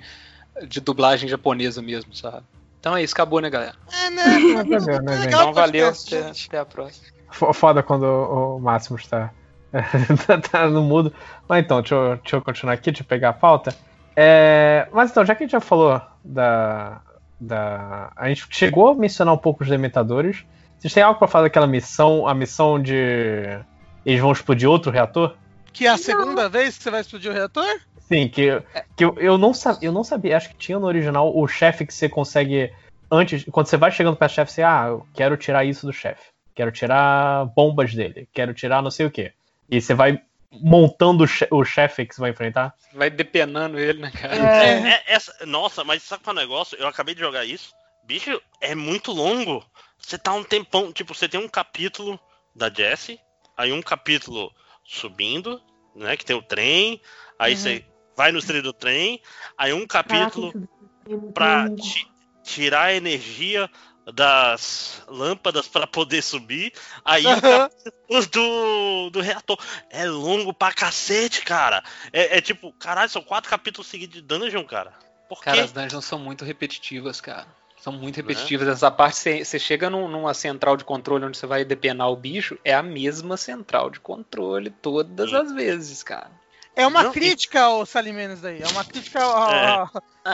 de 0.68 0.80
dublagem 0.80 1.28
japonesa 1.28 1.82
mesmo, 1.82 2.16
sabe? 2.16 2.44
Então 2.80 2.96
é 2.96 3.02
isso, 3.04 3.14
acabou, 3.16 3.42
né, 3.42 3.50
galera? 3.50 3.74
É, 3.92 4.10
né? 4.12 4.40
Entendeu, 4.62 5.02
né, 5.02 5.14
É 5.14 5.16
gente? 5.18 5.26
legal 5.26 5.42
Então 5.42 5.50
o 5.50 5.54
valeu, 5.54 5.88
podcast, 5.88 6.16
até, 6.16 6.30
até 6.48 6.60
a 6.60 6.66
próxima. 6.66 7.08
Fo- 7.32 7.52
Foda 7.52 7.82
quando 7.84 8.04
o, 8.04 8.58
o 8.58 8.60
Máximo 8.62 8.96
está, 8.98 9.34
tá- 10.26 10.40
tá 10.40 10.68
no 10.70 10.82
mudo. 10.82 11.14
Mas 11.48 11.64
então, 11.64 11.82
deixa 11.82 11.96
eu, 11.96 12.16
deixa 12.18 12.36
eu 12.36 12.42
continuar 12.42 12.74
aqui, 12.74 12.92
deixa 12.92 13.04
eu 13.04 13.08
pegar 13.08 13.30
a 13.30 13.34
pauta. 13.34 13.76
É, 14.16 14.88
mas 14.92 15.12
então, 15.12 15.26
já 15.26 15.36
que 15.36 15.44
a 15.44 15.46
gente 15.46 15.52
já 15.52 15.60
falou 15.60 16.02
da, 16.24 17.02
da. 17.40 18.12
A 18.16 18.28
gente 18.30 18.48
chegou 18.50 18.90
a 18.90 18.96
mencionar 18.96 19.34
um 19.34 19.38
pouco 19.38 19.64
os 19.64 19.70
dementadores. 19.70 20.44
Vocês 20.78 20.94
têm 20.94 21.04
algo 21.04 21.20
pra 21.20 21.28
falar 21.28 21.44
daquela 21.46 21.68
missão? 21.68 22.28
A 22.28 22.34
missão 22.34 22.82
de. 22.82 23.60
Eles 24.06 24.22
vão 24.22 24.32
explodir 24.32 24.70
outro 24.70 24.92
reator? 24.92 25.36
Que 25.74 25.86
é 25.86 25.90
a 25.90 25.98
segunda 25.98 26.50
vez 26.50 26.78
que 26.78 26.84
você 26.84 26.90
vai 26.90 27.02
explodir 27.02 27.30
o 27.30 27.34
reator? 27.34 27.68
Sim, 28.08 28.28
que, 28.30 28.62
que 28.96 29.04
eu, 29.04 29.16
eu, 29.20 29.38
não 29.38 29.54
sab, 29.54 29.84
eu 29.84 29.92
não 29.92 30.04
sabia, 30.04 30.38
acho 30.38 30.50
que 30.50 30.56
tinha 30.56 30.80
no 30.80 30.88
original 30.88 31.38
o 31.38 31.46
chefe 31.48 31.86
que 31.86 31.94
você 31.94 32.08
consegue. 32.08 32.72
Antes, 33.12 33.46
quando 33.52 33.68
você 33.68 33.78
vai 33.78 33.92
chegando 33.92 34.18
do 34.18 34.30
chefe, 34.30 34.52
você, 34.52 34.64
ah, 34.64 34.86
eu 34.88 35.06
quero 35.14 35.38
tirar 35.38 35.66
isso 35.66 35.86
do 35.86 35.94
chefe. 35.94 36.24
Quero 36.56 36.72
tirar 36.72 37.46
bombas 37.56 37.94
dele. 37.94 38.28
Quero 38.34 38.54
tirar 38.54 38.82
não 38.82 38.90
sei 38.90 39.06
o 39.06 39.12
que. 39.12 39.32
E 39.70 39.82
você 39.82 39.94
vai 39.94 40.22
montando 40.52 41.24
o 41.24 41.28
che- 41.28 41.48
o 41.52 41.64
chefe 41.66 42.06
que 42.06 42.16
você 42.16 42.22
vai 42.22 42.32
enfrentar. 42.32 42.74
Vai 42.94 43.10
depenando 43.10 43.78
ele, 43.78 44.00
né, 44.02 44.12
cara? 44.12 44.36
É, 44.36 44.90
É, 44.94 45.04
essa, 45.08 45.46
nossa, 45.46 45.84
mas 45.84 46.04
sabe 46.04 46.24
qual 46.24 46.36
é 46.36 46.40
o 46.40 46.42
negócio? 46.42 46.78
Eu 46.78 46.88
acabei 46.88 47.14
de 47.14 47.20
jogar 47.22 47.44
isso. 47.46 47.74
Bicho, 48.06 48.42
é 48.62 48.74
muito 48.74 49.12
longo. 49.12 49.66
Você 49.98 50.18
tá 50.18 50.34
um 50.34 50.44
tempão. 50.44 50.94
Tipo, 50.94 51.14
você 51.14 51.28
tem 51.28 51.40
um 51.40 51.50
capítulo 51.50 52.18
da 52.56 52.70
Jessie, 52.74 53.20
aí 53.58 53.72
um 53.74 53.82
capítulo 53.82 54.52
subindo, 54.86 55.62
né? 55.96 56.16
Que 56.16 56.24
tem 56.26 56.36
o 56.36 56.42
trem. 56.42 57.02
Aí 57.38 57.52
Uhum. 57.54 57.58
você 57.60 57.86
vai 58.16 58.32
no 58.32 58.42
trilho 58.42 58.64
do 58.64 58.74
trem. 58.74 59.22
Aí 59.58 59.74
um 59.74 59.86
caraca, 59.86 60.16
capítulo 60.18 60.48
isso 61.10 61.28
é 61.28 61.32
pra 61.34 61.70
ti- 61.76 62.08
tirar 62.44 62.84
a 62.84 62.94
energia 62.94 63.70
das 64.14 65.02
lâmpadas 65.08 65.68
pra 65.68 65.86
poder 65.88 66.22
subir. 66.22 66.72
Aí 67.04 67.26
o 67.26 67.30
Aham. 67.30 67.70
capítulo 67.70 68.26
do, 68.32 69.10
do 69.12 69.22
reator. 69.22 69.58
É 69.90 70.06
longo 70.06 70.54
pra 70.54 70.72
cacete, 70.72 71.42
cara. 71.44 71.84
É, 72.14 72.38
é 72.38 72.42
tipo, 72.42 72.72
caralho, 72.74 73.10
são 73.10 73.22
quatro 73.22 73.50
capítulos 73.50 73.88
seguidos 73.88 74.16
de 74.16 74.22
dungeon, 74.22 74.64
cara. 74.64 74.94
Por 75.30 75.42
Cara, 75.44 75.58
quê? 75.58 75.64
as 75.64 75.72
dungeons 75.72 76.06
são 76.06 76.18
muito 76.18 76.46
repetitivas, 76.46 77.20
cara. 77.20 77.48
São 77.82 77.92
muito 77.94 78.16
Né? 78.18 78.22
repetitivas. 78.24 78.68
Essa 78.68 78.90
parte, 78.90 79.44
você 79.46 79.60
chega 79.60 79.90
num- 79.90 80.08
numa 80.08 80.34
central 80.34 80.78
de 80.78 80.84
controle 80.86 81.26
onde 81.26 81.38
você 81.38 81.46
vai 81.46 81.64
depenar 81.66 82.10
o 82.10 82.16
bicho, 82.16 82.58
é 82.64 82.74
a 82.74 82.82
mesma 82.82 83.36
central 83.38 83.90
de 83.90 84.00
controle 84.00 84.70
todas 84.70 85.30
Sim. 85.30 85.36
as 85.36 85.52
vezes, 85.54 86.02
cara. 86.02 86.32
É 86.76 86.88
uma 86.88 87.04
Não, 87.04 87.10
e- 87.10 87.14
crítica 87.14 87.62
ao 87.62 87.86
Salimenos 87.86 88.40
daí. 88.42 88.62
É 88.62 88.68
uma 88.68 88.86
crítica 88.86 89.22
ao. 89.22 89.90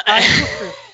É. 0.06 0.20
indústria. 0.22 0.74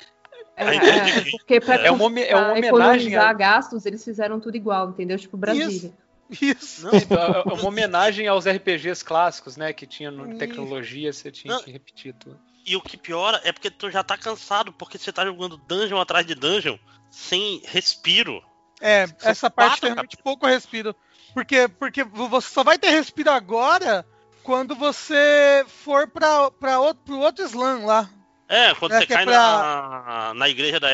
É, 0.59 0.75
é, 0.75 1.31
porque 1.31 1.59
pra, 1.61 1.75
É 1.75 1.91
uma 1.91 2.19
é 2.19 2.35
uma 2.35 2.51
homenagem 2.51 2.65
economizar 2.67 3.29
a- 3.29 3.33
gastos, 3.33 3.85
eles 3.85 4.03
fizeram 4.03 4.39
tudo 4.39 4.55
igual, 4.57 4.89
entendeu? 4.89 5.17
Tipo 5.17 5.37
Brasília. 5.37 5.91
Isso. 6.29 6.85
Não, 6.85 7.51
É 7.51 7.53
uma 7.53 7.65
homenagem 7.67 8.27
aos 8.27 8.45
RPGs 8.45 9.03
clássicos, 9.03 9.57
né? 9.57 9.73
Que 9.73 9.87
tinha 9.87 10.11
no 10.11 10.29
Isso. 10.29 10.37
tecnologia, 10.37 11.11
você 11.11 11.31
tinha 11.31 11.53
Não. 11.55 11.63
que 11.63 11.71
repetir 11.71 12.13
tudo. 12.13 12.39
E 12.65 12.75
o 12.75 12.81
que 12.81 12.97
piora 12.97 13.41
é 13.43 13.51
porque 13.51 13.71
tu 13.71 13.89
já 13.89 14.03
tá 14.03 14.15
cansado, 14.17 14.71
porque 14.73 14.97
você 14.99 15.11
tá 15.11 15.25
jogando 15.25 15.57
dungeon 15.57 15.99
atrás 15.99 16.25
de 16.25 16.35
dungeon 16.35 16.77
sem 17.09 17.61
respiro. 17.65 18.43
É, 18.79 19.07
São 19.07 19.31
essa 19.31 19.49
parte 19.49 19.81
tem 19.81 19.89
realmente 19.91 20.17
pouco 20.17 20.45
respiro. 20.45 20.95
Porque, 21.33 21.67
porque 21.67 22.03
você 22.03 22.47
só 22.49 22.63
vai 22.63 22.77
ter 22.77 22.89
respiro 22.91 23.31
agora 23.31 24.05
quando 24.43 24.75
você 24.75 25.65
for 25.67 26.07
pra, 26.07 26.51
pra 26.51 26.79
outro, 26.79 27.03
pro 27.05 27.19
outro 27.19 27.45
slam 27.45 27.85
lá. 27.85 28.09
É, 28.49 28.73
quando 28.73 28.93
É 28.93 28.97
você 28.97 29.03
é 29.03 29.07
cai 29.07 29.23
pra- 29.25 29.33
na, 29.37 30.33
na 30.33 30.49
igreja 30.49 30.79
da 30.79 30.89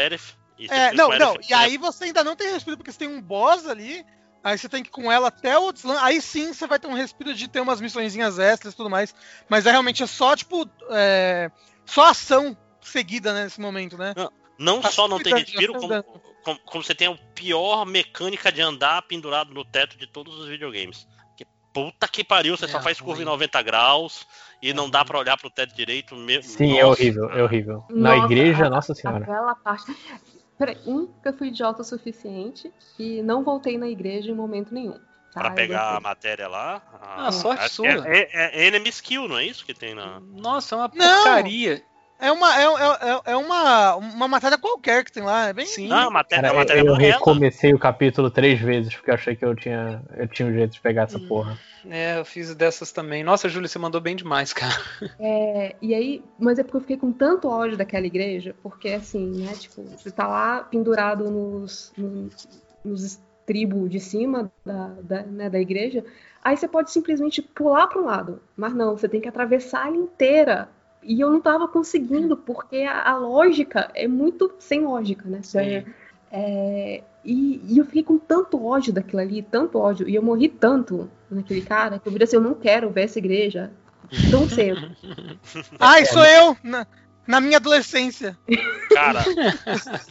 e 0.58 0.68
você 0.68 0.74
É, 0.74 0.92
não, 0.94 1.10
não. 1.10 1.32
Aerith, 1.32 1.50
E 1.50 1.54
aí 1.54 1.78
você 1.78 2.04
ainda 2.06 2.24
não 2.24 2.36
tem 2.36 2.52
respiro 2.52 2.76
porque 2.78 2.92
você 2.92 3.00
tem 3.00 3.08
um 3.08 3.22
boss 3.22 3.66
ali. 3.66 4.06
Aí 4.44 4.58
você 4.58 4.70
tem 4.70 4.84
que 4.84 4.90
ir 4.90 4.92
com 4.92 5.12
ela 5.12 5.30
até 5.30 5.58
o 5.58 5.64
outro 5.64 5.80
slam. 5.80 5.98
Aí 6.04 6.22
sim 6.22 6.54
você 6.54 6.68
vai 6.68 6.78
ter 6.78 6.88
um 6.88 6.94
respiro 6.94 7.34
de 7.34 7.48
ter 7.48 7.62
umas 7.62 7.82
missõezinhas 7.82 8.38
extras 8.38 8.74
e 8.74 8.78
tudo 8.78 8.90
mais. 8.90 9.16
Mas 9.50 9.66
é 9.66 9.72
realmente 9.72 10.04
é 10.04 10.08
só, 10.08 10.36
tipo. 10.36 10.70
é, 10.92 11.50
só 11.86 12.10
ação 12.10 12.56
seguida 12.82 13.34
né, 13.34 13.46
nesse 13.46 13.60
momento, 13.60 13.98
né? 13.98 14.14
Não 14.58 14.82
Tá 14.82 14.92
só 14.92 15.08
não 15.08 15.20
tem 15.20 15.34
respiro, 15.34 15.74
como, 15.74 16.04
como, 16.44 16.60
como 16.60 16.84
você 16.84 16.94
tem 16.94 17.08
a 17.08 17.18
pior 17.34 17.86
mecânica 17.86 18.52
de 18.52 18.62
andar 18.62 19.02
pendurado 19.04 19.54
no 19.54 19.66
teto 19.66 19.98
de 19.98 20.06
todos 20.08 20.38
os 20.40 20.48
videogames. 20.48 21.08
Que 21.36 21.46
puta 21.74 22.08
que 22.08 22.24
pariu, 22.24 22.56
você 22.56 22.66
É 22.66 22.68
só 22.70 22.82
faz 22.82 23.00
curva 23.00 23.22
em 23.22 23.26
ruim. 23.26 23.34
90 23.34 23.62
graus 23.64 24.26
e 24.62 24.70
É 24.70 24.74
não 24.74 24.90
dá 24.90 25.04
pra 25.06 25.20
olhar 25.20 25.38
pro 25.38 25.50
teto 25.50 25.76
direito 25.76 26.16
mesmo. 26.16 26.44
Sim, 26.52 26.78
é 26.78 26.86
horrível, 26.86 27.30
é 27.32 27.44
horrível. 27.44 27.84
Na 27.90 28.16
Nossa, 28.16 28.26
igreja, 28.34 28.66
a- 28.66 28.70
nossa 28.70 28.94
senhora. 28.94 29.24
Aquela 29.24 29.56
parte. 29.56 29.96
Peraí, 30.58 30.78
um, 30.86 31.08
que 31.08 31.28
eu 31.28 31.34
fui 31.34 31.50
idiota 31.50 31.82
o 31.82 31.86
suficiente 31.86 32.72
e 32.98 33.22
não 33.22 33.44
voltei 33.44 33.78
na 33.78 33.90
igreja 33.90 34.32
em 34.32 34.36
momento 34.36 34.74
nenhum. 34.74 34.98
tá? 35.34 35.42
Pra 35.42 35.50
Eu 35.50 35.56
pegar 35.56 35.98
a 35.98 36.00
matéria 36.00 36.48
lá. 36.48 36.82
Ah, 37.02 37.32
sorte 37.32 37.64
acho 37.64 37.76
sua. 37.76 37.88
É, 38.08 38.30
é, 38.32 38.62
é 38.64 38.68
enemy 38.68 38.88
skill, 38.90 39.28
não 39.28 39.38
é 39.38 39.46
isso 39.46 39.66
que 39.66 39.74
tem 39.74 39.94
na. 39.94 40.22
Nossa, 40.22 40.76
é 40.76 40.78
uma 40.78 40.92
Não! 40.94 41.24
porcaria. 41.24 41.84
É 42.18 42.32
uma, 42.32 42.56
é, 42.58 42.64
é, 42.64 43.22
é 43.34 43.36
uma, 43.36 43.96
uma 43.98 44.28
matéria 44.28 44.58
qualquer 44.58 45.04
que 45.04 45.12
tem 45.12 45.22
lá. 45.24 45.50
É 45.50 45.54
bem. 45.54 45.66
Sim. 45.66 45.88
Não, 45.88 46.08
a 46.08 46.12
matéria, 46.12 46.44
Cara, 46.44 46.54
a 46.56 46.60
matéria 46.60 46.80
eu 46.82 46.90
amarela. 46.94 47.14
recomecei 47.14 47.74
o 47.74 47.80
capítulo 47.80 48.32
três 48.32 48.60
vezes, 48.60 48.96
porque 48.96 49.12
eu 49.12 49.16
achei 49.16 49.36
que 49.36 49.44
eu 49.44 49.54
tinha, 49.56 50.02
eu 50.16 50.28
tinha 50.28 50.48
um 50.48 50.54
jeito 50.54 50.72
de 50.74 50.82
pegar 50.82 51.04
essa 51.04 51.18
Hum. 51.18 51.28
porra. 51.28 51.58
É, 51.90 52.18
eu 52.18 52.26
fiz 52.26 52.56
dessas 52.56 52.92
também. 52.92 53.24
Nossa, 53.24 53.48
Júlia, 53.50 53.68
você 53.68 53.78
mandou 53.78 54.00
bem 54.02 54.16
demais, 54.16 54.54
cara. 54.54 54.74
É, 55.20 55.76
e 55.82 55.94
aí, 55.94 56.24
mas 56.40 56.58
é 56.58 56.64
porque 56.64 56.78
eu 56.78 56.82
fiquei 56.82 56.98
com 56.98 57.12
tanto 57.12 57.48
ódio 57.48 57.78
daquela 57.78 58.06
igreja, 58.08 58.56
porque 58.64 58.90
assim, 58.90 59.44
né, 59.44 59.54
tipo, 59.54 59.84
você 59.84 60.10
tá 60.10 60.26
lá 60.28 60.62
pendurado 60.64 61.30
nos, 61.30 61.92
nos, 61.98 62.48
nos 62.84 63.04
estribos 63.04 63.90
de 63.90 64.00
cima 64.00 64.52
da, 64.66 64.88
da, 65.04 65.22
né, 65.24 65.50
da 65.50 65.60
igreja, 65.60 66.04
aí 66.44 66.58
você 66.58 66.68
pode 66.68 66.90
simplesmente 66.92 67.42
pular 67.42 67.86
para 67.88 68.02
um 68.02 68.06
lado, 68.06 68.42
mas 68.58 68.74
não, 68.74 68.98
você 68.98 69.08
tem 69.08 69.22
que 69.22 69.28
atravessar 69.30 69.88
ela 69.88 69.98
inteira. 69.98 70.70
E 71.06 71.22
eu 71.22 71.30
não 71.30 71.40
tava 71.40 71.68
conseguindo, 71.68 72.36
porque 72.36 72.78
a, 72.78 73.12
a 73.12 73.18
lógica 73.18 73.92
é 73.94 74.08
muito 74.08 74.52
sem 74.58 74.82
lógica, 74.82 75.30
né? 75.30 75.42
É, 75.54 75.86
é, 76.32 77.04
e, 77.24 77.62
e 77.68 77.78
eu 77.78 77.86
fiquei 77.86 78.04
com 78.04 78.18
tanto 78.18 78.64
ódio 78.66 78.92
daquilo 78.92 79.22
ali, 79.22 79.42
tanto 79.42 79.78
ódio, 79.78 80.10
e 80.10 80.16
eu 80.16 80.22
morri 80.24 80.50
tanto 80.50 81.10
naquele 81.30 81.62
cara, 81.62 82.00
que 82.00 82.08
eu 82.08 82.12
virei 82.12 82.26
assim, 82.26 82.36
eu 82.36 82.42
não 82.42 82.56
quero 82.56 82.90
ver 82.90 83.04
essa 83.04 83.20
igreja 83.20 83.72
tão 84.32 84.50
cedo. 84.50 84.92
Ai, 85.80 86.06
sou 86.06 86.26
eu! 86.26 86.58
Na, 86.64 86.88
na 87.28 87.40
minha 87.40 87.58
adolescência. 87.58 88.38
Cara, 88.94 89.24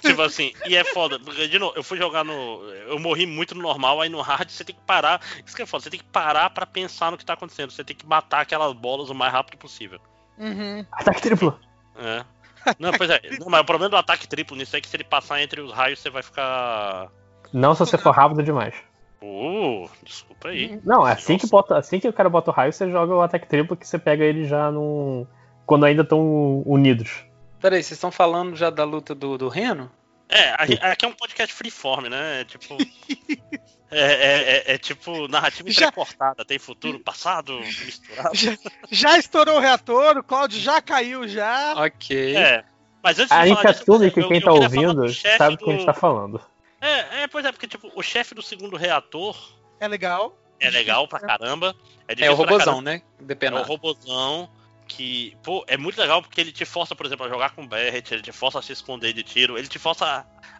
tipo 0.00 0.22
assim, 0.22 0.52
e 0.66 0.76
é 0.76 0.84
foda, 0.84 1.18
porque 1.18 1.48
de 1.48 1.58
novo, 1.58 1.74
eu 1.76 1.82
fui 1.82 1.98
jogar 1.98 2.24
no. 2.24 2.62
Eu 2.88 2.98
morri 2.98 3.26
muito 3.26 3.54
no 3.54 3.62
normal, 3.62 4.00
aí 4.00 4.08
no 4.08 4.20
hard 4.20 4.48
você 4.48 4.64
tem 4.64 4.74
que 4.74 4.82
parar. 4.82 5.20
Isso 5.44 5.54
que 5.54 5.62
é 5.62 5.66
foda, 5.66 5.84
você 5.84 5.90
tem 5.90 6.00
que 6.00 6.06
parar 6.06 6.50
pra 6.50 6.66
pensar 6.66 7.10
no 7.10 7.18
que 7.18 7.24
tá 7.24 7.34
acontecendo. 7.34 7.70
Você 7.70 7.84
tem 7.84 7.96
que 7.96 8.06
matar 8.06 8.40
aquelas 8.40 8.72
bolas 8.72 9.10
o 9.10 9.14
mais 9.14 9.32
rápido 9.32 9.58
possível. 9.58 10.00
Uhum. 10.38 10.84
Ataque 10.92 11.22
triplo! 11.22 11.58
É. 11.96 12.24
Não, 12.78 12.92
pois 12.92 13.10
é. 13.10 13.20
Não, 13.38 13.48
mas 13.48 13.60
o 13.60 13.64
problema 13.64 13.90
do 13.90 13.96
ataque 13.96 14.26
triplo 14.26 14.56
nisso 14.56 14.76
é 14.76 14.80
que 14.80 14.88
se 14.88 14.96
ele 14.96 15.04
passar 15.04 15.42
entre 15.42 15.60
os 15.60 15.72
raios, 15.72 15.98
você 15.98 16.10
vai 16.10 16.22
ficar. 16.22 17.08
Não 17.52 17.74
se 17.74 17.80
você 17.80 17.98
for 17.98 18.12
rápido 18.12 18.42
demais. 18.42 18.74
Uh, 19.22 19.88
desculpa 20.02 20.48
aí. 20.48 20.80
Não, 20.84 21.06
é 21.06 21.12
assim 21.12 21.38
que, 21.38 21.46
bota, 21.46 21.78
assim 21.78 21.98
que 21.98 22.08
o 22.08 22.12
cara 22.12 22.28
bota 22.28 22.50
o 22.50 22.54
raio, 22.54 22.72
você 22.72 22.90
joga 22.90 23.14
o 23.14 23.22
ataque 23.22 23.46
triplo 23.46 23.76
que 23.76 23.86
você 23.86 23.98
pega 23.98 24.24
ele 24.24 24.46
já 24.46 24.70
num. 24.70 25.26
Quando 25.66 25.86
ainda 25.86 26.02
estão 26.02 26.62
unidos. 26.66 27.24
Peraí, 27.60 27.82
vocês 27.82 27.92
estão 27.92 28.10
falando 28.10 28.54
já 28.54 28.68
da 28.68 28.84
luta 28.84 29.14
do, 29.14 29.38
do 29.38 29.48
Reno? 29.48 29.90
É, 30.28 30.50
aqui 30.58 31.04
é 31.04 31.08
um 31.08 31.12
podcast 31.12 31.54
freeform, 31.54 32.08
né? 32.08 32.40
É 32.40 32.44
tipo. 32.44 32.76
É, 33.96 34.12
é- 34.12 34.72
é- 34.72 34.74
é 34.74 34.78
tipo 34.78 35.28
narrativa 35.28 35.70
Já- 35.70 35.86
entrecortada, 35.88 36.44
tem 36.44 36.58
futuro, 36.58 36.98
passado, 37.00 37.58
misturado. 37.60 38.34
Já, 38.34 38.56
já 38.90 39.18
estourou 39.18 39.56
o 39.56 39.60
reator, 39.60 40.18
o 40.18 40.22
Cláudio 40.24 40.58
já 40.60 40.80
caiu 40.82 41.26
já. 41.28 41.74
Ok. 41.76 42.36
É. 42.36 42.64
Mas 43.02 43.18
antes 43.18 43.30
A 43.32 43.42
de 43.42 43.48
gente 43.48 43.58
falar 43.58 43.70
disso, 43.72 43.82
assume 43.82 44.10
que 44.10 44.20
eu- 44.20 44.28
quem 44.28 44.38
eu 44.38 44.44
tá 44.44 44.52
ouvindo 44.52 44.94
do 44.94 45.12
sabe 45.14 45.54
o 45.54 45.58
que 45.58 45.64
a 45.68 45.72
gente 45.72 45.80
do- 45.80 45.86
tá 45.86 45.92
falando. 45.94 46.40
É, 46.80 47.22
é, 47.22 47.26
pois 47.28 47.44
é, 47.44 47.52
porque 47.52 47.66
tipo, 47.68 47.90
o 47.94 48.02
chefe 48.02 48.34
do 48.34 48.42
segundo 48.42 48.76
reator 48.76 49.36
É 49.78 49.86
legal. 49.88 50.36
é 50.60 50.70
legal 50.70 51.06
pra 51.06 51.20
caramba. 51.20 51.74
É, 52.08 52.24
É 52.26 52.30
o 52.30 52.34
robozão, 52.34 52.80
né? 52.82 53.02
É 53.18 53.22
o 53.22 53.26
Depenado. 53.26 53.66
robozão 53.66 54.48
que, 54.86 55.36
pô, 55.42 55.64
é 55.66 55.76
muito 55.76 55.98
legal 56.00 56.20
porque 56.22 56.40
ele 56.40 56.52
te 56.52 56.64
força, 56.64 56.94
por 56.94 57.06
exemplo, 57.06 57.24
a 57.26 57.28
jogar 57.28 57.54
com 57.54 57.66
Barret, 57.66 58.10
ele 58.12 58.22
te 58.22 58.32
força 58.32 58.58
a 58.58 58.62
se 58.62 58.72
esconder 58.72 59.12
de 59.12 59.22
tiro, 59.22 59.56
ele 59.58 59.66
te 59.68 59.78
força 59.78 60.04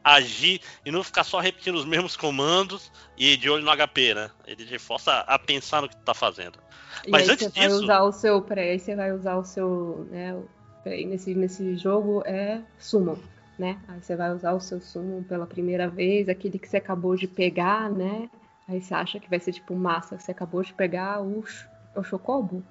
a 0.03 0.15
agir 0.15 0.61
e 0.85 0.91
não 0.91 1.03
ficar 1.05 1.25
só 1.25 1.39
repetindo 1.41 1.77
os 1.77 1.85
mesmos 1.85 2.17
comandos 2.17 2.91
e 3.17 3.37
de 3.37 3.49
olho 3.51 3.65
no 3.65 3.71
HP, 3.71 4.15
né? 4.15 4.31
Ele 4.47 4.65
te 4.65 4.79
força 4.79 5.21
a 5.21 5.39
pensar 5.39 5.83
no 5.83 5.89
que 5.89 5.97
tu 5.97 6.03
tá 6.03 6.15
fazendo. 6.15 6.59
E 7.07 7.11
Mas 7.11 7.23
aí 7.29 7.31
antes 7.35 7.47
você 7.47 7.59
vai 7.61 7.69
disso- 7.69 7.83
usar 7.85 8.03
o 8.03 8.13
seu. 8.13 8.43
Peraí, 8.43 8.71
aí 8.71 8.79
você 8.79 8.95
vai 8.97 9.13
usar 9.13 9.37
o 9.37 9.45
seu. 9.45 10.07
Né, 10.11 10.37
peraí, 10.83 11.05
nesse, 11.05 11.35
nesse 11.35 11.77
jogo 11.77 12.23
é 12.27 12.61
Summon, 12.79 13.17
né? 13.59 13.79
Aí 13.89 14.01
você 14.01 14.17
vai 14.17 14.33
usar 14.33 14.53
o 14.53 14.61
seu 14.61 14.81
Summon 14.81 15.23
pela 15.23 15.47
primeira 15.47 15.89
vez, 15.89 16.29
aquele 16.29 16.59
que 16.59 16.69
você 16.69 16.79
acabou 16.79 17.15
de 17.17 17.27
pegar, 17.29 17.91
né? 17.91 18.29
Aí 18.67 18.81
você 18.81 18.95
acha 18.95 19.21
que 19.21 19.29
vai 19.29 19.39
ser 19.41 19.53
tipo 19.53 19.75
massa, 19.75 20.19
você 20.19 20.31
acabou 20.31 20.63
de 20.63 20.73
pegar 20.73 21.21
o, 21.21 21.45
Ch- 21.45 21.69
o 21.95 22.03
Chocobo? 22.03 22.63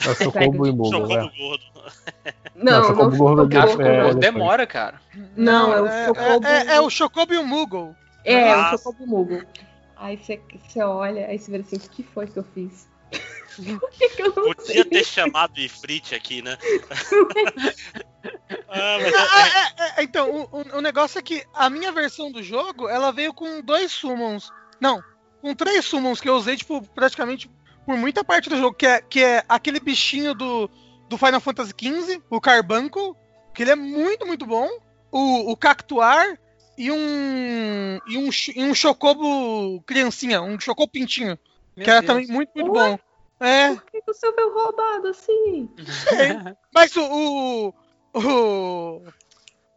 É 0.00 0.10
o 0.10 0.16
Pega 0.16 0.24
Chocobo 0.24 0.62
de- 0.64 0.68
e 0.68 0.72
Bugo, 0.72 0.90
Chocobo 0.90 1.14
né? 1.14 1.32
gordo. 1.38 1.64
Não, 2.54 2.84
Chocobo 2.84 3.10
não, 3.10 3.16
Gordo 3.18 3.56
é- 3.56 3.76
pô, 3.76 3.82
é- 3.82 4.14
demora, 4.14 4.66
cara. 4.66 5.00
Não, 5.36 5.72
é 5.72 5.80
o 5.82 5.86
é, 5.86 6.06
Chocobo. 6.06 6.46
é- 6.46 6.66
é 6.76 6.80
o 6.80 6.90
Chocobo 6.90 7.34
e 7.34 7.38
o 7.38 7.44
Moogle. 7.46 7.94
É, 8.24 8.52
Ah. 8.52 8.72
o 8.74 8.78
Chocobo 8.78 9.06
Mugo. 9.06 9.42
Aí 9.96 10.16
você, 10.16 10.40
olha, 10.82 11.26
aí 11.26 11.38
você 11.38 11.50
vê 11.50 11.58
assim, 11.58 11.76
o 11.76 11.80
que 11.80 12.02
foi 12.02 12.26
que 12.26 12.38
eu 12.38 12.44
fiz? 12.54 12.88
Que, 13.92 14.08
que 14.08 14.22
eu 14.22 14.32
não 14.34 14.44
sei? 14.44 14.54
Podia 14.54 14.84
ter 14.86 15.04
chamado 15.04 15.56
o 15.58 15.60
Ifrit 15.60 16.14
aqui, 16.14 16.40
né? 16.40 16.56
ah, 18.68 18.98
mas 19.00 19.12
é- 19.12 19.18
Ah, 19.18 19.72
é, 19.96 20.00
é, 20.00 20.04
então, 20.04 20.30
o, 20.30 20.42
o- 20.60 20.78
o 20.78 20.80
negócio 20.80 21.18
é 21.18 21.22
que 21.22 21.44
a 21.54 21.68
minha 21.68 21.92
versão 21.92 22.30
do 22.32 22.42
jogo, 22.42 22.88
ela 22.88 23.12
veio 23.12 23.32
com 23.34 23.60
dois 23.60 23.92
summons. 23.92 24.50
Não, 24.80 25.02
com 25.40 25.54
três 25.54 25.84
summons 25.84 26.20
que 26.20 26.28
eu 26.28 26.34
usei, 26.34 26.56
tipo, 26.56 26.82
praticamente 26.94 27.50
por 27.86 27.96
muita 27.96 28.24
parte 28.24 28.48
do 28.48 28.56
jogo, 28.56 28.76
que 28.76 28.86
é, 28.86 29.00
que 29.00 29.22
é 29.22 29.44
aquele 29.48 29.80
bichinho 29.80 30.34
do, 30.34 30.70
do 31.08 31.18
Final 31.18 31.40
Fantasy 31.40 31.72
XV, 31.78 32.22
o 32.30 32.40
Carbuncle, 32.40 33.14
que 33.54 33.62
ele 33.62 33.72
é 33.72 33.76
muito, 33.76 34.26
muito 34.26 34.46
bom. 34.46 34.68
O, 35.10 35.52
o 35.52 35.56
Cactuar 35.56 36.38
e 36.76 36.90
um. 36.90 37.98
E 38.06 38.18
um, 38.18 38.30
e 38.56 38.64
um 38.64 38.74
Chocobo 38.74 39.82
criancinha, 39.82 40.40
um 40.40 40.58
Chocobo 40.58 40.90
pintinho, 40.90 41.38
Meu 41.76 41.84
que 41.84 41.90
era 41.90 42.00
Deus. 42.00 42.06
também 42.06 42.26
muito, 42.28 42.50
muito 42.54 42.72
Ué? 42.72 42.90
bom. 42.90 42.98
É, 43.44 43.74
Por 43.74 43.82
que, 43.90 44.02
o 44.08 44.14
seu 44.14 44.34
veio 44.34 44.54
roubado 44.54 45.08
assim? 45.08 45.68
Mas 46.72 46.96
o. 46.96 47.74
O, 48.14 48.18
o, 48.18 49.02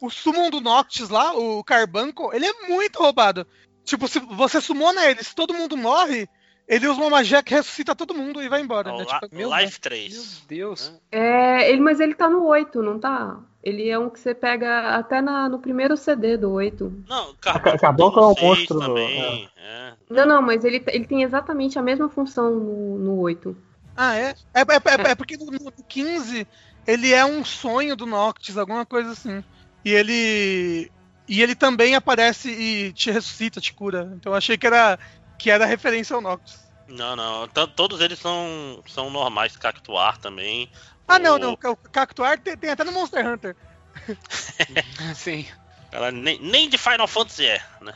o 0.02 0.10
summon 0.10 0.49
do 0.49 0.61
Noctis 0.61 1.10
lá, 1.10 1.34
o 1.34 1.64
Carbuncle, 1.64 2.30
ele 2.34 2.45
é 2.45 2.68
muito 2.68 2.99
roubado. 2.99 3.48
Tipo, 3.84 4.07
se 4.07 4.19
você 4.19 4.60
summona 4.61 5.06
ele, 5.06 5.23
se 5.23 5.34
todo 5.34 5.53
mundo 5.53 5.76
morre, 5.77 6.27
ele 6.68 6.88
usa 6.88 7.00
uma 7.00 7.10
magia 7.10 7.44
que 7.44 7.54
ressuscita 7.54 7.96
todo 7.96 8.14
mundo 8.14 8.42
e 8.42 8.50
vai 8.50 8.62
embora. 8.62 8.94
o 8.94 8.98
né? 8.98 9.06
Tipo, 9.06 9.36
meu 9.36 9.50
Life 9.56 9.74
Meu 9.74 9.82
3. 9.82 10.42
Deus. 10.48 10.94
É, 11.12 11.70
ele, 11.70 11.82
mas 11.82 12.00
ele 12.00 12.14
tá 12.14 12.30
no 12.30 12.46
8, 12.46 12.82
não 12.82 13.00
tá? 13.00 13.40
Ele 13.64 13.90
é 13.90 13.98
um 13.98 14.10
que 14.10 14.20
você 14.20 14.34
pega 14.34 14.96
até 14.96 15.22
na, 15.22 15.50
no 15.50 15.60
primeiro 15.60 15.98
CD 15.98 16.38
do 16.38 16.52
8. 16.52 17.04
Não, 17.08 17.30
é 17.46 17.50
um 17.50 17.96
tem 17.96 18.12
no 18.12 18.36
monstro, 18.36 18.80
Também, 18.80 19.50
é. 19.58 19.94
Não, 20.10 20.26
não, 20.26 20.42
mas 20.42 20.64
ele, 20.64 20.84
ele 20.88 21.06
tem 21.06 21.24
exatamente 21.24 21.80
a 21.80 21.82
mesma 21.82 22.10
função 22.10 22.52
no, 22.52 22.98
no 23.00 23.20
8. 23.20 23.56
Ah, 23.96 24.16
é? 24.16 24.36
É, 24.54 24.62
é, 24.62 25.08
é- 25.08 25.12
é 25.12 25.16
porque 25.16 25.38
no, 25.38 25.46
no 25.46 25.72
15 25.88 26.46
ele 26.86 27.12
é 27.14 27.26
um 27.26 27.44
sonho 27.44 27.96
do 27.96 28.06
Noctis, 28.06 28.58
alguma 28.58 28.86
coisa 28.86 29.12
assim. 29.12 29.44
E 29.84 29.92
ele. 29.92 30.92
E 31.28 31.42
ele 31.42 31.56
também 31.56 31.96
aparece 31.96 32.50
e 32.52 32.94
te 32.94 33.10
ressuscita, 33.10 33.60
te 33.60 33.74
cura. 33.74 34.14
Então 34.16 34.32
eu 34.32 34.38
achei 34.38 34.58
que 34.58 34.68
era, 34.68 35.00
que 35.38 35.49
era 35.49 35.66
referência 35.66 36.16
ao 36.16 36.22
Noctis. 36.22 36.66
Não, 36.88 37.16
não. 37.16 37.48
t- 37.48 37.68
Todos 37.76 37.99
eles 38.02 38.20
são, 38.20 38.82
são 38.88 39.10
normais, 39.10 39.57
Cactuar 39.57 40.18
também. 40.18 40.70
Ah, 41.07 41.16
O- 41.16 41.20
não, 41.20 41.38
não. 41.38 41.53
O 41.53 41.78
Cactuar 41.91 42.40
tem, 42.40 42.57
tem 42.57 42.70
até 42.72 42.84
no 42.84 42.91
Monster 42.91 43.26
Hunter. 43.28 43.56
Sim. 45.16 45.45
Ela 45.91 46.12
nem, 46.12 46.38
nem 46.41 46.68
de 46.70 46.78
Final 46.78 47.07
Fantasy 47.07 47.45
é, 47.45 47.62
né? 47.80 47.94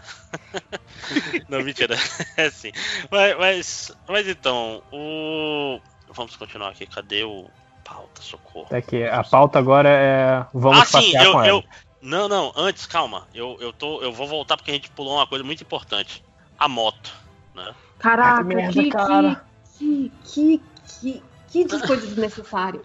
não, 1.49 1.61
mentira. 1.61 1.95
É 2.38 2.49
sim. 2.49 2.72
Mas, 3.11 3.38
mas, 3.38 3.91
mas 4.07 4.28
então, 4.28 4.82
o. 4.91 5.82
Vamos 6.07 6.36
continuar 6.38 6.70
aqui. 6.70 6.86
Cadê 6.86 7.24
o. 7.26 7.49
Pauta, 7.84 8.22
socorro. 8.22 8.68
É 8.72 8.82
que 8.82 9.03
a 9.03 9.24
pauta 9.24 9.60
agora 9.60 9.90
é. 9.90 10.45
Vamos 10.53 10.80
ah, 10.95 11.02
sim, 11.02 11.14
eu, 11.18 11.32
com 11.34 11.44
eu. 11.44 11.56
ela. 11.57 11.64
Não, 12.02 12.30
não, 12.30 12.53
antes, 12.56 12.86
calma. 12.86 13.28
Eu, 13.34 13.57
eu, 13.60 13.74
tô, 13.74 14.02
eu 14.02 14.14
vou 14.14 14.28
voltar 14.28 14.56
porque 14.56 14.72
a 14.72 14.74
gente 14.76 14.90
pulou 14.91 15.16
uma 15.18 15.28
coisa 15.28 15.44
muito 15.44 15.61
importante. 15.61 16.24
A 16.57 16.70
moto. 16.70 17.11
Né? 17.65 17.76
Caraca, 17.99 18.38
que 18.44 18.56
merda, 18.56 18.72
que, 18.73 18.90
cara. 18.90 19.45
que, 19.77 20.11
que, 20.23 20.61
que, 21.02 21.23
que, 21.49 21.65
que 21.65 21.88
coisa 21.88 22.06
desnecessária. 22.07 22.81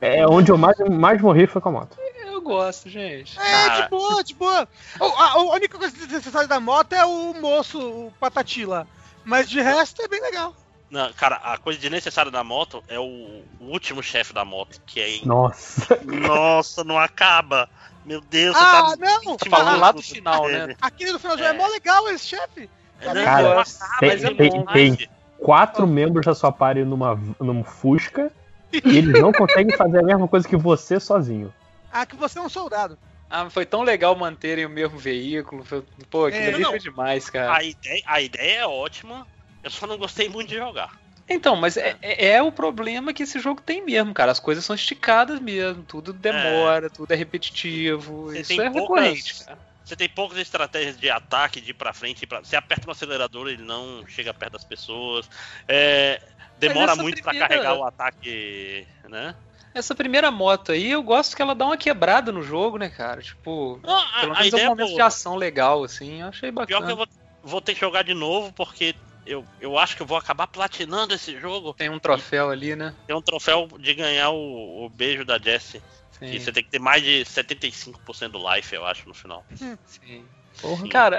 É 0.00 0.26
onde 0.26 0.50
eu 0.52 0.58
mais, 0.58 0.76
mais 0.90 1.20
morri 1.20 1.46
foi 1.46 1.60
com 1.60 1.68
a 1.70 1.72
moto. 1.72 1.96
Eu 2.24 2.40
gosto, 2.42 2.88
gente. 2.88 3.38
É, 3.38 3.66
Cara. 3.68 3.82
de 3.84 3.88
boa, 3.90 4.24
de 4.24 4.34
boa. 4.34 4.68
O- 5.00 5.04
a, 5.04 5.30
a 5.32 5.38
única 5.54 5.78
coisa 5.78 5.96
desnecessária 5.96 6.48
da 6.48 6.58
moto 6.60 6.92
é 6.92 7.04
o 7.04 7.34
moço, 7.40 7.78
o 7.78 8.12
Patati 8.18 8.64
lá. 8.66 8.86
Mas 9.24 9.48
de 9.48 9.60
resto 9.60 10.02
é 10.02 10.08
bem 10.08 10.20
legal. 10.20 10.54
Não, 10.90 11.10
cara, 11.14 11.36
a 11.36 11.56
coisa 11.56 11.78
desnecessária 11.78 12.30
da 12.30 12.42
moto 12.44 12.82
é 12.88 12.98
o, 12.98 13.42
último 13.60 14.02
chefe 14.02 14.32
da 14.34 14.44
moto, 14.44 14.80
que 14.84 15.00
é. 15.00 15.24
Nossa. 15.24 15.98
Nossa, 16.04 16.84
não 16.84 16.98
acaba. 16.98 17.68
Meu 18.04 18.20
Deus, 18.20 18.56
Ah, 18.58 18.82
você 18.90 18.96
tá. 18.98 19.06
não! 19.24 19.36
Tá 19.36 19.48
falando 19.48 19.80
lá 19.80 19.92
do 19.92 20.02
final, 20.02 20.46
dele. 20.46 20.66
né? 20.68 20.76
Aquele 20.82 21.12
do 21.12 21.18
final 21.20 21.38
jogo 21.38 21.48
é 21.48 21.54
É. 21.54 21.56
mó 21.58 21.66
legal 21.68 22.08
esse 22.10 22.26
chefe. 22.26 22.68
É, 23.04 23.24
Cara, 23.24 23.64
tem- 23.98 24.08
mas 24.08 24.24
é 24.24 24.34
tem- 24.34 24.64
tem- 24.66 25.08
Quatro 25.38 25.88
membros 25.88 26.24
da 26.24 26.34
sua 26.36 26.52
party 26.52 26.84
numa, 26.84 27.16
num 27.40 27.64
Fusca 27.64 28.30
e 28.72 28.96
eles 28.96 29.20
não 29.20 29.32
conseguem 29.32 29.76
fazer 29.76 29.98
a 29.98 30.02
mesma 30.02 30.28
coisa 30.28 30.46
que 30.48 30.56
você 30.56 31.00
sozinho. 31.00 31.52
Ah, 31.90 32.06
que 32.06 32.14
você 32.14 32.38
é 32.38 32.42
um 32.42 32.48
soldado. 32.48 32.96
Ah, 33.28 33.50
foi 33.50 33.66
tão 33.66 33.82
legal 33.82 34.14
manterem 34.14 34.64
o 34.66 34.70
mesmo 34.70 34.96
veículo. 34.98 35.64
Foi... 35.64 35.82
Pô, 36.08 36.26
aquilo 36.26 36.60
É, 36.60 36.64
foi 36.64 36.78
demais, 36.78 37.28
cara. 37.28 37.56
A 37.56 37.62
ideia, 37.64 38.02
a 38.06 38.20
ideia 38.20 38.58
é 38.60 38.66
ótima, 38.66 39.26
eu 39.64 39.70
só 39.70 39.84
não 39.86 39.98
gostei 39.98 40.28
muito 40.28 40.50
de 40.50 40.56
jogar. 40.56 40.92
Então, 41.28 41.56
mas 41.56 41.76
é, 41.76 41.96
é- 42.02 42.34
é 42.34 42.42
o 42.42 42.52
problema 42.52 43.12
que 43.12 43.24
esse 43.24 43.40
jogo 43.40 43.60
tem 43.60 43.84
mesmo, 43.84 44.14
cara. 44.14 44.30
As 44.30 44.38
coisas 44.38 44.64
são 44.64 44.76
esticadas 44.76 45.40
mesmo, 45.40 45.82
tudo 45.82 46.12
demora, 46.12 46.88
tudo 46.88 47.10
é 47.10 47.16
repetitivo. 47.16 48.26
Você 48.30 48.40
Isso 48.40 48.48
tem 48.48 48.60
é 48.60 48.70
poucas- 48.70 49.04
recorrente, 49.04 49.44
cara. 49.44 49.58
Você 49.84 49.96
tem 49.96 50.08
poucas 50.08 50.38
estratégias 50.38 50.96
de 50.96 51.10
ataque, 51.10 51.60
de 51.60 51.70
ir 51.70 51.74
pra 51.74 51.92
frente. 51.92 52.26
Pra... 52.26 52.38
Você 52.40 52.56
aperta 52.56 52.86
no 52.86 52.92
acelerador, 52.92 53.48
ele 53.48 53.62
não 53.62 54.06
chega 54.06 54.32
perto 54.32 54.52
das 54.52 54.64
pessoas. 54.64 55.28
É, 55.66 56.20
Demora 56.58 56.94
muito 56.94 57.22
primeira- 57.22 57.46
pra 57.46 57.56
carregar 57.56 57.74
o 57.74 57.84
ataque, 57.84 58.86
né? 59.08 59.34
Essa 59.74 59.94
primeira 59.94 60.30
moto 60.30 60.70
aí, 60.72 60.90
eu 60.90 61.02
gosto 61.02 61.34
que 61.34 61.40
ela 61.40 61.54
dá 61.54 61.64
uma 61.64 61.78
quebrada 61.78 62.30
no 62.30 62.42
jogo, 62.42 62.76
né, 62.76 62.90
cara? 62.90 63.22
Tipo, 63.22 63.80
Não, 63.82 63.98
a, 63.98 64.20
pelo 64.20 64.34
menos 64.34 64.52
é 64.52 64.64
um 64.66 64.68
momento 64.68 64.88
de 64.88 64.92
boa. 64.94 65.06
ação 65.06 65.34
legal, 65.34 65.82
assim. 65.82 66.20
Eu 66.20 66.28
achei 66.28 66.52
Pior 66.52 66.66
bacana. 66.66 66.86
que 66.86 66.92
eu 66.92 66.96
vou, 66.96 67.08
vou 67.42 67.60
ter 67.60 67.74
que 67.74 67.80
jogar 67.80 68.02
de 68.04 68.12
novo, 68.12 68.52
porque 68.52 68.94
eu, 69.26 69.44
eu 69.60 69.78
acho 69.78 69.96
que 69.96 70.02
eu 70.02 70.06
vou 70.06 70.18
acabar 70.18 70.46
platinando 70.46 71.14
esse 71.14 71.40
jogo. 71.40 71.72
Tem 71.72 71.88
um 71.88 71.98
troféu 71.98 72.50
ali, 72.50 72.76
né? 72.76 72.94
Tem 73.06 73.16
um 73.16 73.22
troféu 73.22 73.66
de 73.78 73.94
ganhar 73.94 74.28
o, 74.30 74.84
o 74.84 74.90
beijo 74.90 75.24
da 75.24 75.38
Jessie. 75.38 75.82
Que 76.24 76.38
Sim, 76.38 76.40
você 76.40 76.52
tem 76.52 76.62
que 76.64 76.70
ter 76.70 76.78
mais 76.78 77.02
de 77.02 77.24
75% 77.24 78.32
do 78.32 78.54
life, 78.54 78.74
eu 78.74 78.84
acho, 78.86 79.08
no 79.08 79.14
final. 79.14 79.46
sim. 79.86 80.28
Porra. 80.60 80.86
Cara, 80.90 81.18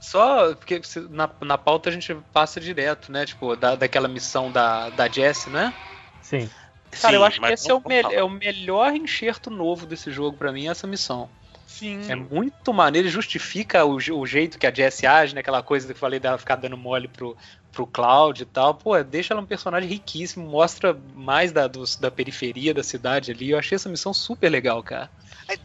só 0.00 0.54
porque 0.54 0.80
na, 1.10 1.30
na 1.42 1.58
pauta 1.58 1.88
a 1.88 1.92
gente 1.92 2.14
passa 2.32 2.60
direto, 2.60 3.10
né? 3.10 3.24
Tipo, 3.26 3.56
da, 3.56 3.74
daquela 3.74 4.08
missão 4.08 4.50
da, 4.52 4.90
da 4.90 5.08
Jessie, 5.10 5.50
né? 5.50 5.74
Sim. 6.20 6.50
Cara, 6.98 7.16
eu 7.16 7.24
Sim, 7.24 7.24
acho 7.24 7.40
que 7.40 7.52
esse 7.52 7.70
é 7.70 7.74
o, 7.74 7.80
me- 7.80 7.94
é 8.10 8.22
o 8.22 8.28
melhor 8.30 8.92
enxerto 8.94 9.50
novo 9.50 9.86
desse 9.86 10.10
jogo 10.10 10.36
pra 10.36 10.52
mim, 10.52 10.68
essa 10.68 10.86
missão. 10.86 11.30
Sim. 11.66 12.08
É 12.08 12.16
muito 12.16 12.72
maneiro, 12.74 13.08
justifica 13.08 13.84
o, 13.84 13.96
o 13.96 14.26
jeito 14.26 14.58
que 14.58 14.66
a 14.66 14.74
Jessie 14.74 15.06
age, 15.06 15.34
né? 15.34 15.40
Aquela 15.40 15.62
coisa 15.62 15.86
que 15.86 15.92
eu 15.92 15.96
falei 15.96 16.20
dela 16.20 16.38
ficar 16.38 16.56
dando 16.56 16.76
mole 16.76 17.08
pro, 17.08 17.36
pro 17.72 17.86
Cloud 17.86 18.42
e 18.42 18.46
tal. 18.46 18.74
Pô, 18.74 19.00
deixa 19.02 19.32
ela 19.34 19.42
um 19.42 19.46
personagem 19.46 19.88
riquíssimo, 19.88 20.48
mostra 20.48 20.98
mais 21.14 21.52
da, 21.52 21.66
dos- 21.66 21.96
da 21.96 22.10
periferia 22.10 22.74
da 22.74 22.82
cidade 22.82 23.30
ali. 23.30 23.50
Eu 23.50 23.58
achei 23.58 23.76
essa 23.76 23.88
missão 23.88 24.12
super 24.12 24.48
legal, 24.48 24.82
cara. 24.82 25.10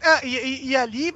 Ah, 0.02 0.20
e, 0.24 0.36
e- 0.36 0.66
e 0.68 0.76
ali, 0.76 1.12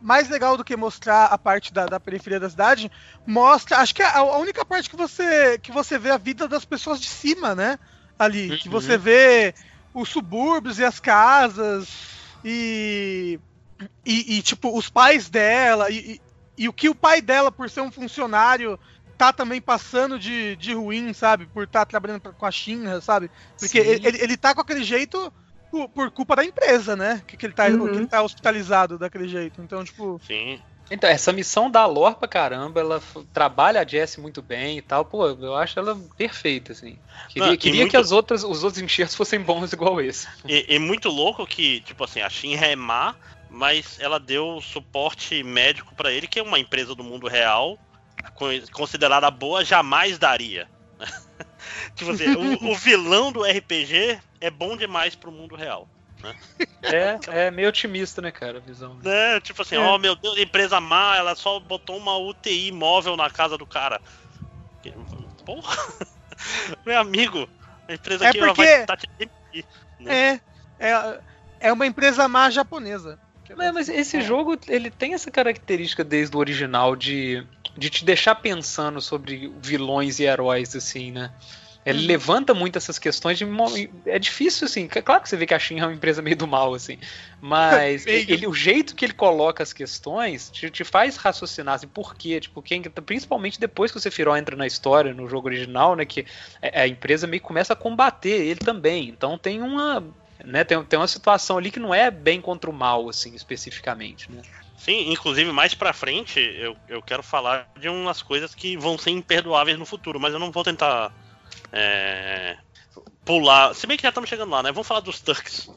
mais 0.00 0.28
legal 0.28 0.56
do 0.56 0.64
que 0.64 0.76
mostrar 0.76 1.26
a 1.26 1.36
parte 1.38 1.72
da, 1.72 1.86
da 1.86 2.00
periferia 2.00 2.40
da 2.40 2.48
cidade, 2.48 2.90
mostra. 3.26 3.78
Acho 3.78 3.94
que 3.94 4.02
é 4.02 4.06
a, 4.06 4.18
a 4.18 4.38
única 4.38 4.64
parte 4.64 4.88
que 4.88 4.96
você, 4.96 5.58
que 5.58 5.72
você 5.72 5.98
vê 5.98 6.10
a 6.10 6.16
vida 6.18 6.46
das 6.48 6.64
pessoas 6.64 7.00
de 7.00 7.08
cima, 7.08 7.54
né? 7.54 7.78
Ali. 8.18 8.56
Que 8.58 8.68
Uhum. 8.68 8.72
você 8.72 8.96
vê 8.96 9.54
os 9.92 10.08
subúrbios 10.08 10.78
e 10.78 10.84
as 10.84 11.00
casas. 11.00 11.88
E. 12.44 13.38
E, 14.06 14.38
e, 14.38 14.42
tipo, 14.42 14.74
os 14.74 14.88
pais 14.88 15.28
dela, 15.28 15.90
e, 15.90 16.12
e, 16.12 16.20
e 16.64 16.66
o 16.68 16.72
que 16.72 16.88
o 16.88 16.94
pai 16.94 17.20
dela, 17.20 17.52
por 17.52 17.68
ser 17.68 17.82
um 17.82 17.92
funcionário, 17.92 18.80
tá 19.16 19.32
também 19.32 19.60
passando 19.60 20.18
de, 20.18 20.56
de 20.56 20.74
ruim, 20.74 21.12
sabe? 21.12 21.46
Por 21.46 21.64
estar 21.64 21.80
tá 21.80 21.86
trabalhando 21.86 22.20
pra- 22.20 22.32
com 22.32 22.46
a 22.46 22.50
China, 22.50 23.00
sabe? 23.00 23.30
Porque 23.58 23.78
ele, 23.78 24.06
ele, 24.06 24.22
ele 24.22 24.36
tá 24.36 24.54
com 24.54 24.60
aquele 24.60 24.84
jeito 24.84 25.32
por, 25.70 25.88
por 25.88 26.10
culpa 26.10 26.36
da 26.36 26.44
empresa, 26.44 26.94
né? 26.94 27.22
Que, 27.26 27.36
que, 27.36 27.46
ele 27.46 27.52
tá, 27.54 27.66
Uhum. 27.68 27.88
que 27.88 27.96
ele 27.96 28.06
tá 28.06 28.22
hospitalizado 28.22 28.98
daquele 28.98 29.28
jeito. 29.28 29.60
Então, 29.62 29.82
tipo. 29.84 30.20
Sim. 30.26 30.60
Então, 30.88 31.10
essa 31.10 31.32
missão 31.32 31.68
da 31.68 31.84
lore 31.84 32.14
pra 32.14 32.28
caramba, 32.28 32.78
ela 32.78 33.02
trabalha 33.32 33.80
a 33.80 33.84
Jessie 33.86 34.20
muito 34.22 34.40
bem 34.40 34.78
e 34.78 34.82
tal. 34.82 35.04
Pô, 35.04 35.26
eu 35.26 35.56
acho 35.56 35.76
ela 35.80 35.98
perfeita, 36.16 36.70
assim. 36.70 36.96
Queria, 37.28 37.48
Não, 37.48 37.56
queria 37.56 37.80
muito- 37.80 37.90
que 37.90 37.96
as 37.96 38.12
outras, 38.12 38.44
os 38.44 38.62
outros 38.62 38.80
enxertos 38.80 39.16
fossem 39.16 39.40
bons 39.40 39.72
igual 39.72 40.00
esse. 40.00 40.28
E, 40.46 40.64
e 40.76 40.78
muito 40.78 41.08
louco 41.08 41.44
que, 41.44 41.80
tipo 41.80 42.04
assim, 42.04 42.20
a 42.20 42.30
Shinra 42.30 42.66
é 42.66 42.76
má, 42.76 43.16
mas 43.50 43.98
ela 43.98 44.20
deu 44.20 44.60
suporte 44.60 45.42
médico 45.42 45.92
pra 45.96 46.12
ele, 46.12 46.28
que 46.28 46.38
é 46.38 46.42
uma 46.42 46.58
empresa 46.58 46.94
do 46.94 47.02
mundo 47.02 47.26
real, 47.26 47.76
considerada 48.72 49.30
boa, 49.30 49.64
jamais 49.64 50.18
daria. 50.18 50.68
tipo 51.94 52.10
assim, 52.10 52.34
o, 52.34 52.70
o 52.72 52.74
vilão 52.76 53.30
do 53.32 53.42
RPG 53.42 54.18
é 54.40 54.50
bom 54.50 54.76
demais 54.76 55.14
pro 55.14 55.32
mundo 55.32 55.54
real. 55.54 55.88
É, 56.82 57.46
é 57.46 57.50
meio 57.50 57.68
otimista, 57.68 58.20
né, 58.22 58.30
cara, 58.32 58.58
a 58.58 58.60
visão. 58.60 58.96
Né? 59.02 59.38
Tipo 59.40 59.62
assim, 59.62 59.76
É. 59.76 59.78
ó 59.78 59.98
meu 59.98 60.16
Deus, 60.16 60.38
empresa 60.38 60.80
má, 60.80 61.16
ela 61.16 61.34
só 61.34 61.60
botou 61.60 61.96
uma 61.96 62.16
UTI 62.16 62.72
móvel 62.72 63.16
na 63.16 63.30
casa 63.30 63.56
do 63.58 63.66
cara. 63.66 64.00
Porra! 65.44 65.76
Meu 66.84 66.98
amigo, 67.00 67.48
a 67.88 67.94
empresa 67.94 68.24
É 68.24 68.28
aqui 68.28 68.38
ela 68.38 68.46
vai 68.52 68.54
porque- 68.54 68.78
tentar 68.78 68.96
te 68.96 69.08
demitir. 69.18 69.64
É. 70.06 70.40
É, 70.78 71.20
é 71.60 71.72
uma 71.72 71.86
empresa 71.86 72.28
má 72.28 72.50
japonesa. 72.50 73.18
Mas, 73.56 73.72
mas 73.72 73.88
esse 73.88 74.20
jogo, 74.20 74.58
ele 74.68 74.90
tem 74.90 75.14
essa 75.14 75.30
característica 75.30 76.02
desde 76.02 76.36
o 76.36 76.40
original 76.40 76.96
de, 76.96 77.46
de 77.76 77.90
te 77.90 78.04
deixar 78.04 78.34
pensando 78.36 79.00
sobre 79.00 79.52
vilões 79.62 80.18
e 80.18 80.24
heróis, 80.24 80.74
assim, 80.74 81.10
né? 81.12 81.32
Ele 81.84 82.00
Uhum. 82.00 82.06
levanta 82.06 82.52
muito 82.52 82.76
essas 82.78 82.98
questões 82.98 83.38
de. 83.38 83.44
É 84.06 84.18
difícil, 84.18 84.64
assim. 84.66 84.88
c- 84.92 85.02
Claro 85.02 85.22
que 85.22 85.28
você 85.28 85.36
vê 85.36 85.46
que 85.46 85.54
a 85.54 85.58
Shin 85.58 85.78
é 85.78 85.84
uma 85.86 85.94
empresa 85.94 86.20
meio 86.20 86.36
do 86.36 86.46
mal, 86.46 86.74
assim. 86.74 86.98
Mas 87.40 88.04
ele, 88.08 88.46
o 88.46 88.52
jeito 88.52 88.94
que 88.96 89.04
ele 89.04 89.12
coloca 89.12 89.62
as 89.62 89.72
questões 89.72 90.50
te, 90.50 90.68
te 90.70 90.82
faz 90.84 91.16
raciocinar, 91.16 91.76
assim, 91.76 91.86
por 91.86 92.16
quê? 92.16 92.40
Tipo, 92.40 92.60
quem, 92.60 92.82
principalmente 92.82 93.60
depois 93.60 93.92
que 93.92 93.98
o 93.98 94.00
Sephiroth 94.00 94.36
entra 94.36 94.56
na 94.56 94.66
história, 94.66 95.14
no 95.14 95.28
jogo 95.28 95.46
original, 95.48 95.94
né? 95.94 96.04
Que 96.04 96.26
a 96.60 96.82
a 96.82 96.88
empresa 96.88 97.26
meio 97.26 97.40
que 97.40 97.46
começa 97.46 97.72
a 97.72 97.76
combater 97.76 98.30
ele 98.46 98.60
também. 98.60 99.08
Então 99.08 99.38
tem 99.38 99.62
uma. 99.62 100.12
Né, 100.44 100.64
tem, 100.64 100.84
tem 100.84 100.98
uma 100.98 101.08
situação 101.08 101.56
ali 101.56 101.70
que 101.70 101.80
não 101.80 101.94
é 101.94 102.10
bem 102.10 102.40
contra 102.42 102.68
o 102.68 102.72
mal, 102.72 103.08
assim, 103.08 103.34
especificamente, 103.34 104.30
né? 104.30 104.44
Sim, 104.76 105.10
inclusive 105.10 105.50
mais 105.52 105.74
pra 105.74 105.92
frente 105.92 106.38
eu, 106.38 106.76
eu 106.86 107.02
quero 107.02 107.22
falar 107.22 107.66
de 107.78 107.88
umas 107.88 108.22
coisas 108.22 108.54
que 108.54 108.76
vão 108.76 108.96
ser 108.98 109.10
imperdoáveis 109.10 109.78
no 109.78 109.86
futuro, 109.86 110.20
mas 110.20 110.32
eu 110.32 110.38
não 110.38 110.50
vou 110.50 110.62
tentar 110.62 111.10
é, 111.72 112.56
pular. 113.24 113.74
Se 113.74 113.86
bem 113.86 113.96
que 113.96 114.02
já 114.02 114.10
estamos 114.10 114.28
chegando 114.30 114.50
lá, 114.50 114.62
né? 114.62 114.72
Vamos 114.72 114.86
falar 114.86 115.00
dos 115.00 115.20
Turks. 115.20 115.68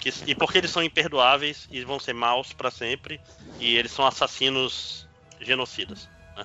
Que, 0.00 0.10
e 0.26 0.34
porque 0.34 0.58
eles 0.58 0.70
são 0.70 0.82
imperdoáveis 0.82 1.66
e 1.70 1.84
vão 1.84 1.98
ser 1.98 2.12
maus 2.12 2.52
pra 2.52 2.70
sempre. 2.70 3.20
E 3.58 3.76
eles 3.76 3.90
são 3.92 4.06
assassinos 4.06 5.06
genocidas. 5.40 6.08
né? 6.36 6.44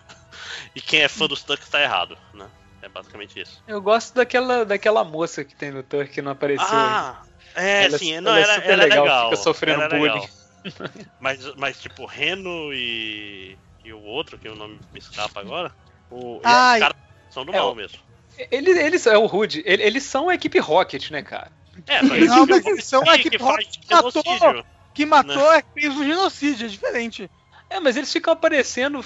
E 0.75 0.81
quem 0.81 1.01
é 1.01 1.07
fã 1.07 1.27
dos 1.27 1.43
Turks 1.43 1.69
tá 1.69 1.81
errado, 1.81 2.17
né? 2.33 2.47
É 2.81 2.89
basicamente 2.89 3.39
isso. 3.39 3.61
Eu 3.67 3.81
gosto 3.81 4.13
daquela, 4.13 4.63
daquela 4.65 5.03
moça 5.03 5.43
que 5.43 5.55
tem 5.55 5.71
no 5.71 5.81
Turk 5.81 6.11
que 6.11 6.21
não 6.21 6.31
apareceu. 6.31 6.67
Ah, 6.69 7.21
é, 7.55 7.85
Ela- 7.85 7.97
sim, 7.97 8.13
ela 8.13 8.21
não, 8.21 8.35
é 8.35 8.41
era, 8.41 8.53
super 8.55 8.65
era 8.69 8.83
legal, 8.83 9.03
legal. 9.03 9.29
fica 9.31 9.41
sofrendo 9.43 9.81
era 9.81 9.97
legal. 9.99 10.29
Mas, 11.19 11.55
mas, 11.55 11.81
tipo, 11.81 12.05
Reno 12.05 12.71
e, 12.73 13.57
e 13.83 13.91
o 13.91 13.99
outro, 14.01 14.37
que 14.37 14.47
o 14.47 14.55
nome 14.55 14.79
me 14.91 14.99
escapa 14.99 15.39
agora, 15.39 15.71
o, 16.09 16.39
Ai. 16.43 16.77
os 16.77 16.83
caras 16.83 16.97
são 17.29 17.45
do 17.45 17.53
É, 17.53 17.57
mal 17.57 17.75
mesmo. 17.75 17.99
Eles, 18.51 18.77
eles 18.77 19.07
é 19.07 19.17
o 19.17 19.25
Rude, 19.25 19.63
ele- 19.65 19.83
eles 19.83 20.03
são 20.03 20.29
a 20.29 20.35
equipe 20.35 20.59
Rocket, 20.59 21.09
né, 21.09 21.23
cara? 21.23 21.51
É, 21.87 21.99
só 21.99 22.35
Não, 22.35 22.45
mas 22.45 22.63
que, 22.63 22.69
eles 22.69 22.85
são 22.85 23.09
a 23.09 23.15
equipe 23.15 23.37
Rocket 23.37 23.79
que 23.79 23.93
matou. 23.93 24.23
genocídio. 24.23 24.65
Que 24.93 25.05
matou 25.05 25.51
é 25.53 25.61
que 25.61 25.69
fez 25.73 25.95
um 25.95 26.03
genocídio, 26.03 26.65
é 26.65 26.69
diferente. 26.69 27.29
É, 27.69 27.79
mas 27.81 27.97
eles 27.97 28.11
ficam 28.11 28.31
aparecendo 28.31 29.03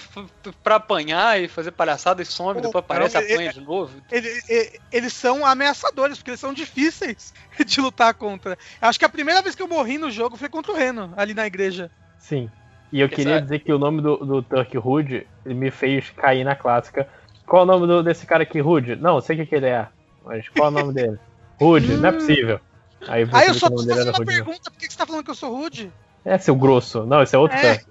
pra 0.63 0.75
apanhar 0.75 1.41
e 1.41 1.47
fazer 1.47 1.71
palhaçada 1.71 2.21
e 2.21 2.25
some, 2.25 2.61
depois 2.61 2.83
aparece 2.83 3.17
e 3.17 3.33
apanha 3.33 3.51
de 3.53 3.61
novo. 3.61 3.91
Ele- 4.11 4.29
e- 4.47 4.79
eles 4.91 5.13
são 5.13 5.43
ameaçadores, 5.45 6.17
porque 6.19 6.29
eles 6.31 6.39
são 6.39 6.53
difíceis 6.53 7.33
de 7.65 7.81
lutar 7.81 8.13
contra. 8.13 8.55
Acho 8.79 8.99
que 8.99 9.05
a 9.05 9.09
primeira 9.09 9.41
vez 9.41 9.55
que 9.55 9.63
eu 9.63 9.67
morri 9.67 9.97
no 9.97 10.11
jogo 10.11 10.37
foi 10.37 10.47
contra 10.47 10.71
o 10.71 10.75
Reno, 10.75 11.11
ali 11.17 11.33
na 11.33 11.47
igreja. 11.47 11.89
Sim. 12.19 12.49
E 12.91 12.99
eu 12.99 13.09
queria 13.09 13.33
Exato. 13.35 13.43
dizer 13.43 13.59
que 13.59 13.73
o 13.73 13.79
nome 13.79 14.01
do, 14.01 14.17
do 14.17 14.43
Turk 14.43 14.77
Rude 14.77 15.25
ele 15.45 15.55
me 15.55 15.71
fez 15.71 16.09
cair 16.11 16.43
na 16.43 16.55
clássica. 16.55 17.07
Qual 17.47 17.63
o 17.63 17.65
nome 17.65 17.87
do- 17.87 18.03
desse 18.03 18.27
cara 18.27 18.43
aqui, 18.43 18.59
Rude? 18.59 18.95
Não, 18.95 19.15
eu 19.15 19.21
sei 19.21 19.35
o 19.35 19.39
que, 19.39 19.45
que 19.47 19.55
ele 19.55 19.67
é. 19.67 19.87
Mas 20.23 20.47
qual 20.49 20.65
é 20.65 20.67
o 20.67 20.71
nome 20.71 20.93
dele? 20.93 21.17
Rude, 21.59 21.97
não 21.97 22.09
é 22.09 22.11
possível. 22.11 22.59
Aí 23.07 23.21
eu 23.23 23.27
vi 23.27 23.59
só 23.59 23.67
que 23.69 23.73
o 23.73 23.77
tô 23.77 23.87
fazendo 23.87 24.09
uma 24.09 24.25
pergunta, 24.25 24.69
por 24.69 24.77
que 24.77 24.87
você 24.91 24.97
tá 24.97 25.05
falando 25.07 25.23
que 25.23 25.31
eu 25.31 25.35
sou 25.35 25.55
rude? 25.55 25.91
É, 26.23 26.37
seu 26.37 26.55
grosso. 26.55 27.03
Não, 27.07 27.23
esse 27.23 27.35
é 27.35 27.39
outro 27.39 27.57
É. 27.57 27.75
Turk. 27.77 27.90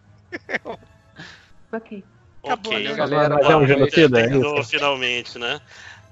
Ok. 1.72 2.04
Acabou, 2.42 2.72
ok, 2.72 2.84
né? 2.84 2.94
Galera, 2.94 3.34
Mas 3.36 3.44
é 3.44 3.48
um 3.48 3.52
vamos- 3.52 3.68
genocida, 3.68 4.20
é 4.20 4.26
isso? 4.36 4.64
finalmente, 4.64 5.38
né? 5.38 5.60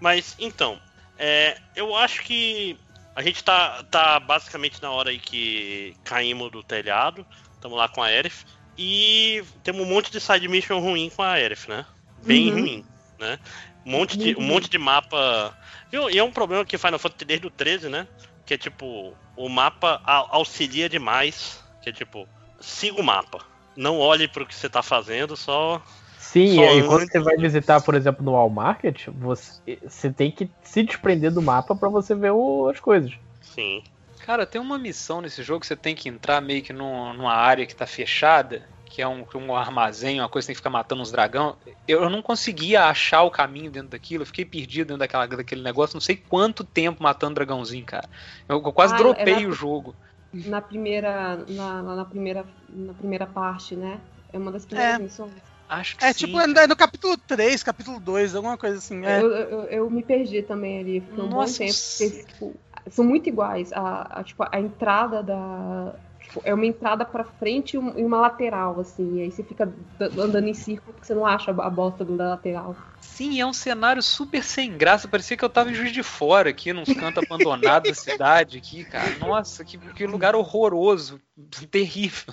Mas, 0.00 0.36
então, 0.38 0.78
é, 1.18 1.56
eu 1.74 1.96
acho 1.96 2.22
que 2.22 2.78
a 3.16 3.22
gente 3.22 3.42
tá, 3.42 3.82
tá 3.90 4.20
basicamente 4.20 4.80
na 4.82 4.90
hora 4.90 5.10
aí 5.10 5.18
que 5.18 5.96
caímos 6.04 6.50
do 6.52 6.62
telhado, 6.62 7.26
estamos 7.54 7.76
lá 7.76 7.88
com 7.88 8.02
a 8.02 8.06
Aerith, 8.06 8.44
e 8.76 9.42
temos 9.64 9.82
um 9.82 9.86
monte 9.86 10.12
de 10.12 10.20
side 10.20 10.46
mission 10.46 10.78
ruim 10.78 11.10
com 11.10 11.22
a 11.22 11.32
Aerith, 11.32 11.66
né? 11.68 11.84
Bem 12.24 12.52
Uhum. 12.52 12.60
ruim, 12.60 12.86
né? 13.18 13.38
Um 13.84 13.90
monte, 13.90 14.16
de, 14.18 14.34
um 14.34 14.38
ruim. 14.38 14.46
monte 14.46 14.68
de 14.68 14.78
mapa... 14.78 15.56
E 15.92 15.96
e 16.14 16.18
é 16.18 16.22
um 16.22 16.30
problema 16.30 16.64
que 16.64 16.76
Final 16.76 16.98
Fantasy 16.98 17.24
desde 17.24 17.46
o 17.46 17.50
13, 17.50 17.88
né? 17.88 18.06
Que 18.44 18.54
é 18.54 18.58
tipo, 18.58 19.16
o 19.34 19.48
mapa 19.48 20.00
au- 20.04 20.28
auxilia 20.30 20.88
demais, 20.88 21.64
que 21.82 21.88
é 21.88 21.92
tipo, 21.92 22.28
siga 22.60 23.00
o 23.00 23.02
mapa. 23.02 23.44
Não 23.78 23.98
olhe 24.00 24.26
pro 24.26 24.44
que 24.44 24.54
você 24.54 24.68
tá 24.68 24.82
fazendo, 24.82 25.36
só 25.36 25.80
Sim, 26.18 26.56
Só 26.56 26.72
e 26.72 26.82
quando 26.82 27.08
você 27.10 27.20
vai 27.20 27.36
visitar, 27.36 27.80
por 27.80 27.94
exemplo, 27.94 28.24
no 28.24 28.32
Wall 28.32 28.50
Market, 28.50 29.06
você, 29.08 29.78
você 29.82 30.12
tem 30.12 30.30
que 30.30 30.50
se 30.62 30.82
desprender 30.82 31.30
do 31.30 31.40
mapa 31.40 31.74
pra 31.74 31.88
você 31.88 32.14
ver 32.14 32.32
o- 32.32 32.68
as 32.68 32.80
coisas. 32.80 33.12
Sim. 33.40 33.82
Cara, 34.26 34.44
tem 34.44 34.60
uma 34.60 34.78
missão 34.78 35.20
nesse 35.20 35.42
jogo 35.42 35.60
que 35.60 35.66
você 35.66 35.76
tem 35.76 35.94
que 35.94 36.08
entrar 36.08 36.42
meio 36.42 36.60
que 36.60 36.72
num- 36.72 37.14
numa 37.14 37.32
área 37.32 37.64
que 37.64 37.74
tá 37.74 37.86
fechada, 37.86 38.68
que 38.84 39.00
é 39.00 39.06
um, 39.08 39.24
um 39.36 39.54
armazém, 39.54 40.20
uma 40.20 40.28
coisa 40.28 40.44
que 40.44 40.48
tem 40.48 40.54
que 40.54 40.58
ficar 40.58 40.70
matando 40.70 41.00
uns 41.00 41.12
dragão. 41.12 41.56
Eu, 41.86 42.02
eu 42.02 42.10
não 42.10 42.20
conseguia 42.20 42.84
achar 42.86 43.22
o 43.22 43.30
caminho 43.30 43.70
dentro 43.70 43.90
daquilo, 43.90 44.22
eu 44.22 44.26
fiquei 44.26 44.44
perdido 44.44 44.88
dentro 44.88 44.98
daquela, 44.98 45.26
daquele 45.26 45.62
negócio, 45.62 45.94
não 45.94 46.00
sei 46.00 46.16
quanto 46.16 46.64
tempo 46.64 47.02
matando 47.02 47.36
dragãozinho, 47.36 47.86
cara. 47.86 48.08
Eu, 48.48 48.56
eu 48.56 48.72
quase 48.72 48.94
Ah, 48.94 48.98
dropei 48.98 49.34
era- 49.34 49.48
o 49.48 49.52
jogo. 49.52 49.94
Na 50.32 50.60
primeira, 50.60 51.36
na, 51.46 51.82
na- 51.82 51.96
na 51.96 52.04
primeira, 52.04 52.46
na 52.68 52.94
primeira 52.94 53.26
parte, 53.26 53.74
né? 53.76 54.00
É 54.32 54.38
uma 54.38 54.52
das 54.52 54.66
primeiras 54.66 54.96
É. 54.96 54.98
missões. 54.98 55.42
Acho 55.68 55.96
que 55.96 56.04
É 56.04 56.12
sim. 56.12 56.26
tipo, 56.26 56.38
é 56.40 56.66
no 56.66 56.76
capítulo 56.76 57.16
3, 57.26 57.62
capítulo 57.62 58.00
2, 58.00 58.34
alguma 58.34 58.56
coisa 58.58 58.78
assim. 58.78 59.04
É. 59.04 59.20
Eu, 59.20 59.30
eu, 59.32 59.62
eu 59.64 59.90
me 59.90 60.02
perdi 60.02 60.42
também 60.42 60.80
ali, 60.80 61.00
fiquei 61.00 61.22
um 61.22 61.28
Nossa, 61.28 61.62
bom 61.62 61.66
tempo. 61.66 61.78
Porque, 61.96 62.10
tipo, 62.26 62.60
são 62.88 63.04
muito 63.04 63.28
iguais. 63.28 63.72
A, 63.72 64.02
a, 64.20 64.24
tipo, 64.24 64.44
a 64.50 64.60
entrada 64.60 65.22
da. 65.22 65.98
Tipo, 66.28 66.42
é 66.44 66.52
uma 66.54 66.66
entrada 66.66 67.04
pra 67.04 67.24
frente 67.24 67.74
e 67.74 67.78
um- 67.78 67.98
e 67.98 68.04
uma 68.04 68.20
lateral, 68.20 68.78
assim. 68.80 69.16
E 69.16 69.22
aí 69.22 69.30
você 69.30 69.42
fica 69.42 69.72
andando 70.00 70.46
em 70.46 70.54
círculo 70.54 70.92
porque 70.92 71.06
você 71.06 71.14
não 71.14 71.26
acha 71.26 71.50
a 71.50 71.70
bosta 71.70 72.04
da 72.04 72.30
lateral. 72.30 72.76
Sim, 73.00 73.40
é 73.40 73.46
um 73.46 73.52
cenário 73.52 74.02
super 74.02 74.44
sem 74.44 74.76
graça. 74.76 75.08
Parecia 75.08 75.36
que 75.36 75.44
eu 75.44 75.48
tava 75.48 75.70
em 75.70 75.74
Juiz 75.74 75.92
de 75.92 76.02
Fora, 76.02 76.50
aqui, 76.50 76.72
nos 76.72 76.92
cantos 76.92 77.24
abandonados 77.24 77.88
da 77.88 77.94
cidade, 77.94 78.58
aqui, 78.58 78.84
cara. 78.84 79.16
Nossa, 79.18 79.64
que, 79.64 79.76
que 79.78 80.06
lugar 80.06 80.36
horroroso. 80.36 81.20
Terrível. 81.70 82.32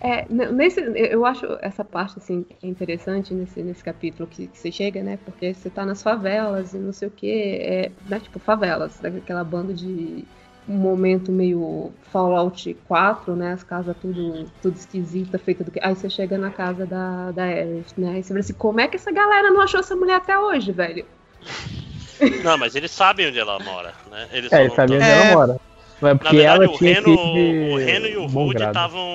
É, 0.00 0.26
nesse, 0.52 0.80
eu 0.80 1.26
acho 1.26 1.46
essa 1.60 1.84
parte 1.84 2.18
assim 2.18 2.46
é 2.62 2.66
interessante 2.66 3.34
nesse, 3.34 3.62
nesse 3.62 3.82
capítulo 3.82 4.28
que, 4.28 4.46
que 4.46 4.58
você 4.58 4.70
chega, 4.70 5.02
né? 5.02 5.18
Porque 5.24 5.52
você 5.52 5.68
tá 5.68 5.84
nas 5.84 6.02
favelas 6.02 6.72
e 6.74 6.78
não 6.78 6.92
sei 6.92 7.08
o 7.08 7.10
que, 7.10 7.30
é, 7.30 7.90
né, 8.08 8.20
tipo 8.20 8.38
favelas, 8.38 9.00
daquela 9.00 9.42
banda 9.42 9.74
de 9.74 10.24
um 10.68 10.74
momento 10.76 11.30
meio 11.32 11.92
Fallout 12.12 12.74
4, 12.88 13.36
né? 13.36 13.52
As 13.52 13.62
casas 13.62 13.96
tudo, 14.00 14.50
tudo 14.60 14.76
esquisita, 14.76 15.38
feita 15.38 15.62
do 15.64 15.70
que. 15.70 15.80
Aí 15.82 15.94
você 15.94 16.10
chega 16.10 16.36
na 16.36 16.50
casa 16.50 16.86
da, 16.86 17.30
da 17.32 17.44
Aerith, 17.44 17.94
né? 17.96 18.10
Aí 18.16 18.22
você 18.22 18.28
fala 18.28 18.40
assim, 18.40 18.54
como 18.54 18.80
é 18.80 18.88
que 18.88 18.96
essa 18.96 19.12
galera 19.12 19.50
não 19.50 19.60
achou 19.60 19.80
essa 19.80 19.94
mulher 19.94 20.16
até 20.16 20.38
hoje, 20.38 20.72
velho? 20.72 21.06
Não, 22.42 22.56
mas 22.58 22.74
eles 22.74 22.90
sabem 22.90 23.28
onde 23.28 23.38
ela 23.38 23.58
mora, 23.60 23.94
né? 24.10 24.28
Eles 24.32 24.50
É, 24.52 24.56
só 24.56 24.60
ele 24.60 24.68
não 24.68 24.74
sabia 24.74 24.96
tão- 24.98 24.98
onde 24.98 25.10
É. 25.10 25.12
ela 25.12 25.24
mora. 25.24 25.56
Mas 26.00 26.12
Na 26.12 26.18
porque 26.18 26.36
verdade, 26.36 26.64
ela 26.64 26.68
o 26.68 26.76
tinha 26.76 26.90
Reno, 26.92 27.08
ir 27.08 27.16
de 27.16 27.72
o 27.72 27.76
Reno 27.76 28.06
e 28.06 28.16
o 28.16 28.26
Rude 28.26 28.62
estavam 28.64 29.06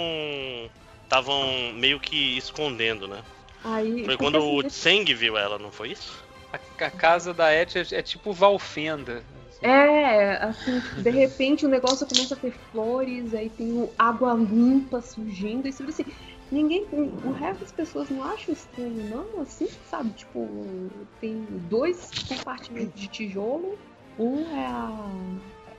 estavam 1.03 1.73
meio 1.73 1.99
que 1.99 2.37
escondendo, 2.37 3.07
né? 3.07 3.21
Aí, 3.63 4.03
Foi 4.05 4.15
porque, 4.15 4.17
quando 4.17 4.37
o 4.41 4.59
assim, 4.59 4.67
Tseng 4.69 5.13
viu 5.13 5.37
ela, 5.37 5.59
não 5.59 5.71
foi 5.71 5.91
isso? 5.91 6.23
A, 6.53 6.85
a 6.85 6.89
casa 6.91 7.33
da 7.33 7.53
Et 7.53 7.75
é, 7.75 7.99
é 7.99 8.01
tipo 8.01 8.33
Valfenda. 8.33 9.23
É, 9.61 10.43
assim, 10.43 10.79
tipo, 10.79 11.01
de 11.01 11.09
repente 11.11 11.65
o 11.65 11.69
negócio 11.69 12.07
começa 12.07 12.33
a 12.33 12.37
ter 12.37 12.51
flores, 12.71 13.33
aí 13.33 13.49
tem 13.49 13.71
o 13.71 13.89
água 13.97 14.33
limpa 14.33 15.01
surgindo, 15.01 15.67
e 15.67 15.69
assim, 15.69 16.05
ninguém, 16.51 16.87
o 17.23 17.31
resto 17.31 17.59
das 17.61 17.71
pessoas 17.71 18.09
não 18.09 18.23
acha 18.23 18.51
estranho, 18.51 19.07
não, 19.07 19.39
assim, 19.41 19.67
sabe? 19.85 20.11
Tipo, 20.13 20.89
tem 21.19 21.45
dois 21.69 22.09
compartimentos 22.27 22.99
de 22.99 23.07
tijolo, 23.07 23.77
um 24.17 24.49
é 24.55 24.65
a. 24.65 25.11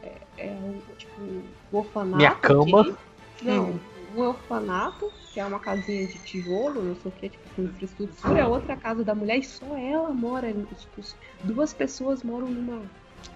É, 0.03 0.21
é 0.39 0.55
o, 0.55 0.95
tipo, 0.97 1.21
o 1.73 1.77
orfanato. 1.79 2.17
Minha 2.17 2.35
cama. 2.37 2.99
que- 3.37 3.45
não, 3.45 3.81
um 4.17 4.23
é 4.23 4.27
o 4.27 4.31
orfanato, 4.31 5.11
que 5.33 5.41
é 5.41 5.45
uma 5.45 5.59
casinha 5.59 6.07
de 6.07 6.19
tijolo, 6.21 6.83
não 6.83 6.95
sei 6.95 7.11
o 7.11 7.15
que, 7.15 7.29
tipo, 7.31 7.45
com 7.57 7.63
infraestrutura, 7.63 8.45
a 8.45 8.49
outra 8.49 8.73
é 8.75 8.77
a 8.77 8.79
casa 8.81 9.03
da 9.05 9.15
mulher 9.15 9.39
e 9.39 9.43
só 9.43 9.77
ela 9.77 10.13
mora, 10.13 10.53
tipo, 10.53 11.01
duas 11.43 11.73
pessoas 11.75 12.23
moram 12.23 12.51
numa. 12.51 12.83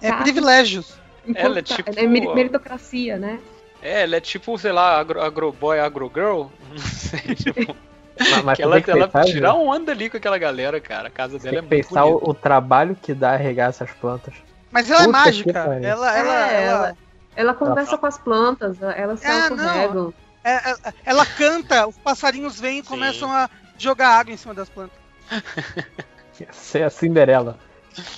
É 0.00 0.10
casa 0.10 0.22
privilégios. 0.22 0.98
Ela 1.34 1.58
é 1.58 1.62
tá- 1.62 1.74
tipo- 1.76 1.90
é 1.98 2.06
meri- 2.06 2.34
meritocracia, 2.34 3.16
né? 3.18 3.40
É, 3.82 4.02
ela 4.02 4.16
é 4.16 4.20
tipo, 4.20 4.56
sei 4.58 4.72
lá, 4.72 4.98
agro, 4.98 5.20
agroboy, 5.20 5.78
agrogirl. 5.78 6.46
Não 6.70 6.78
sei, 6.78 7.20
tipo. 7.34 7.76
Mas, 8.18 8.44
mas 8.44 8.58
ela, 8.60 8.80
que 8.80 8.90
ela 8.90 9.06
pensar, 9.08 9.24
tira 9.26 9.52
viu? 9.52 9.60
onda 9.60 9.92
ali 9.92 10.08
com 10.08 10.16
aquela 10.16 10.38
galera, 10.38 10.80
cara. 10.80 11.08
A 11.08 11.10
casa 11.10 11.38
Tem 11.38 11.50
dela 11.50 11.58
é 11.58 11.60
muito 11.60 11.70
pensar 11.70 12.04
bonita. 12.04 12.24
o, 12.24 12.30
o 12.30 12.34
trabalho 12.34 12.96
que 13.00 13.12
dá 13.12 13.32
a 13.32 13.36
regar 13.36 13.68
essas 13.68 13.90
plantas. 13.90 14.32
Mas 14.70 14.90
ela 14.90 15.02
é 15.02 15.06
Puta 15.06 15.18
que 15.18 15.24
mágica. 15.24 15.58
Ela, 15.82 16.16
ela, 16.18 16.50
É, 16.50 16.64
ela, 16.64 16.96
Ela 17.36 17.54
conversa 17.54 17.98
com 17.98 18.06
as 18.06 18.16
plantas, 18.16 18.80
elas 18.80 19.20
se 19.20 19.26
Ah, 19.26 19.50
não. 19.50 19.58
autorregam. 19.66 20.14
é- 20.42 20.70
é- 20.70 20.76
ela 21.04 21.26
canta, 21.26 21.86
os 21.86 21.98
passarinhos 21.98 22.58
vêm 22.58 22.78
e 22.78 22.82
Sim. 22.82 22.88
começam 22.88 23.30
a 23.30 23.50
jogar 23.76 24.08
água 24.18 24.32
em 24.32 24.36
cima 24.38 24.54
das 24.54 24.70
plantas. 24.70 24.98
Você 26.50 26.78
é 26.80 26.84
a 26.84 26.90
Cinderela. 26.90 27.58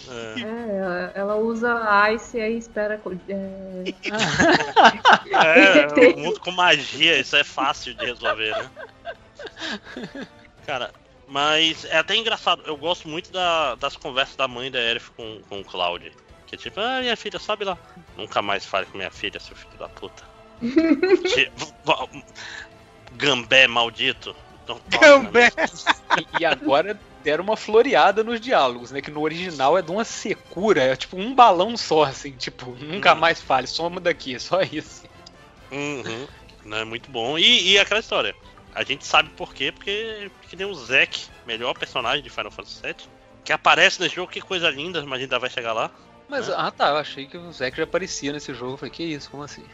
É. 0.09 0.41
É, 0.41 1.13
ela- 1.15 1.37
usa 1.37 1.79
ice 2.13 2.39
e 2.39 2.41
aí 2.41 2.59
espera. 2.59 3.01
É, 3.29 3.85
É, 5.31 5.87
o 6.15 6.19
mundo 6.19 6.41
com 6.41 6.51
magia, 6.51 7.19
isso 7.19 7.37
é 7.37 7.45
fácil 7.45 7.95
de 7.95 8.05
resolver, 8.07 8.51
né? 8.57 8.71
Cara, 10.67 10.91
mas 11.27 11.85
é 11.85 11.99
até 11.99 12.17
engraçado, 12.17 12.63
eu 12.67 12.77
gosto 12.77 13.09
muito 13.09 13.31
da- 13.31 13.75
das 13.77 13.97
conversas 13.97 14.37
da 14.37 14.49
mãe 14.49 14.71
da 14.71 14.79
Aerith 14.79 15.11
com, 15.17 15.41
com 15.49 15.61
o 15.61 15.65
Cloud. 15.65 16.11
Que 16.47 16.55
é 16.55 16.59
tipo, 16.59 16.81
ah, 16.81 17.01
minha 17.01 17.17
filha, 17.17 17.39
sobe 17.39 17.65
lá. 17.65 17.77
Nunca 18.17 18.41
mais 18.41 18.65
fale 18.65 18.87
com 18.87 18.97
minha 18.97 19.11
filha, 19.11 19.39
seu 19.39 19.55
filho 19.55 19.77
da 19.79 19.89
puta. 19.89 20.23
Gambé 23.17 23.67
maldito. 23.67 24.35
Então, 24.65 24.79
toca 24.91 25.07
Gambé. 25.07 25.51
E, 26.19 26.43
e 26.43 26.45
agora 26.45 26.99
deram 27.29 27.45
uma 27.45 27.57
floreada 27.59 28.25
nos 28.25 28.41
diálogos, 28.41 28.91
né? 28.91 29.03
Que 29.03 29.11
no 29.11 29.21
original 29.21 29.77
é 29.77 29.83
de 29.83 29.91
uma 29.91 30.03
secura, 30.05 30.83
é 30.83 30.97
tipo 30.97 31.19
um 31.19 31.35
balão 31.35 31.77
só, 31.77 32.05
assim, 32.05 32.33
tipo, 32.33 32.71
nunca 32.71 33.13
Hum. 33.13 33.19
mais 33.19 33.39
fale, 33.43 33.67
soma 33.67 34.01
daqui, 34.01 34.35
é 34.35 34.39
só 34.39 34.63
isso. 34.63 35.05
Uhum. 35.71 36.27
Né, 36.65 36.85
muito 36.85 37.11
bom. 37.11 37.39
E, 37.39 37.73
e 37.73 37.79
aquela 37.79 38.01
história. 38.01 38.35
A 38.75 38.83
gente 38.83 39.05
sabe 39.07 39.29
por 39.31 39.53
quê, 39.53 39.71
porque 39.73 40.31
que 40.49 40.57
nem 40.57 40.67
o 40.67 40.75
Zack, 40.75 41.27
melhor 41.47 41.77
personagem 41.77 42.23
de 42.23 42.31
Final 42.31 42.51
Fantasy 42.51 42.81
VII, 42.83 42.95
que 43.45 43.53
aparece 43.53 44.01
nesse 44.01 44.15
jogo, 44.15 44.31
que 44.33 44.41
coisa 44.41 44.71
linda, 44.71 45.05
mas 45.05 45.21
ainda 45.21 45.39
vai 45.39 45.51
chegar 45.51 45.73
lá. 45.75 45.91
Mas, 46.29 46.49
É. 46.49 46.55
ah 46.57 46.71
tá, 46.71 46.89
eu 46.91 46.97
achei 46.97 47.27
que 47.27 47.37
o 47.37 47.53
Zack 47.53 47.77
já 47.77 47.85
aparecia 47.85 48.33
nesse 48.33 48.55
jogo. 48.55 48.73
Eu 48.73 48.77
falei, 48.79 48.93
que 48.93 49.03
isso, 49.03 49.31
como 49.31 49.43
assim? 49.43 49.65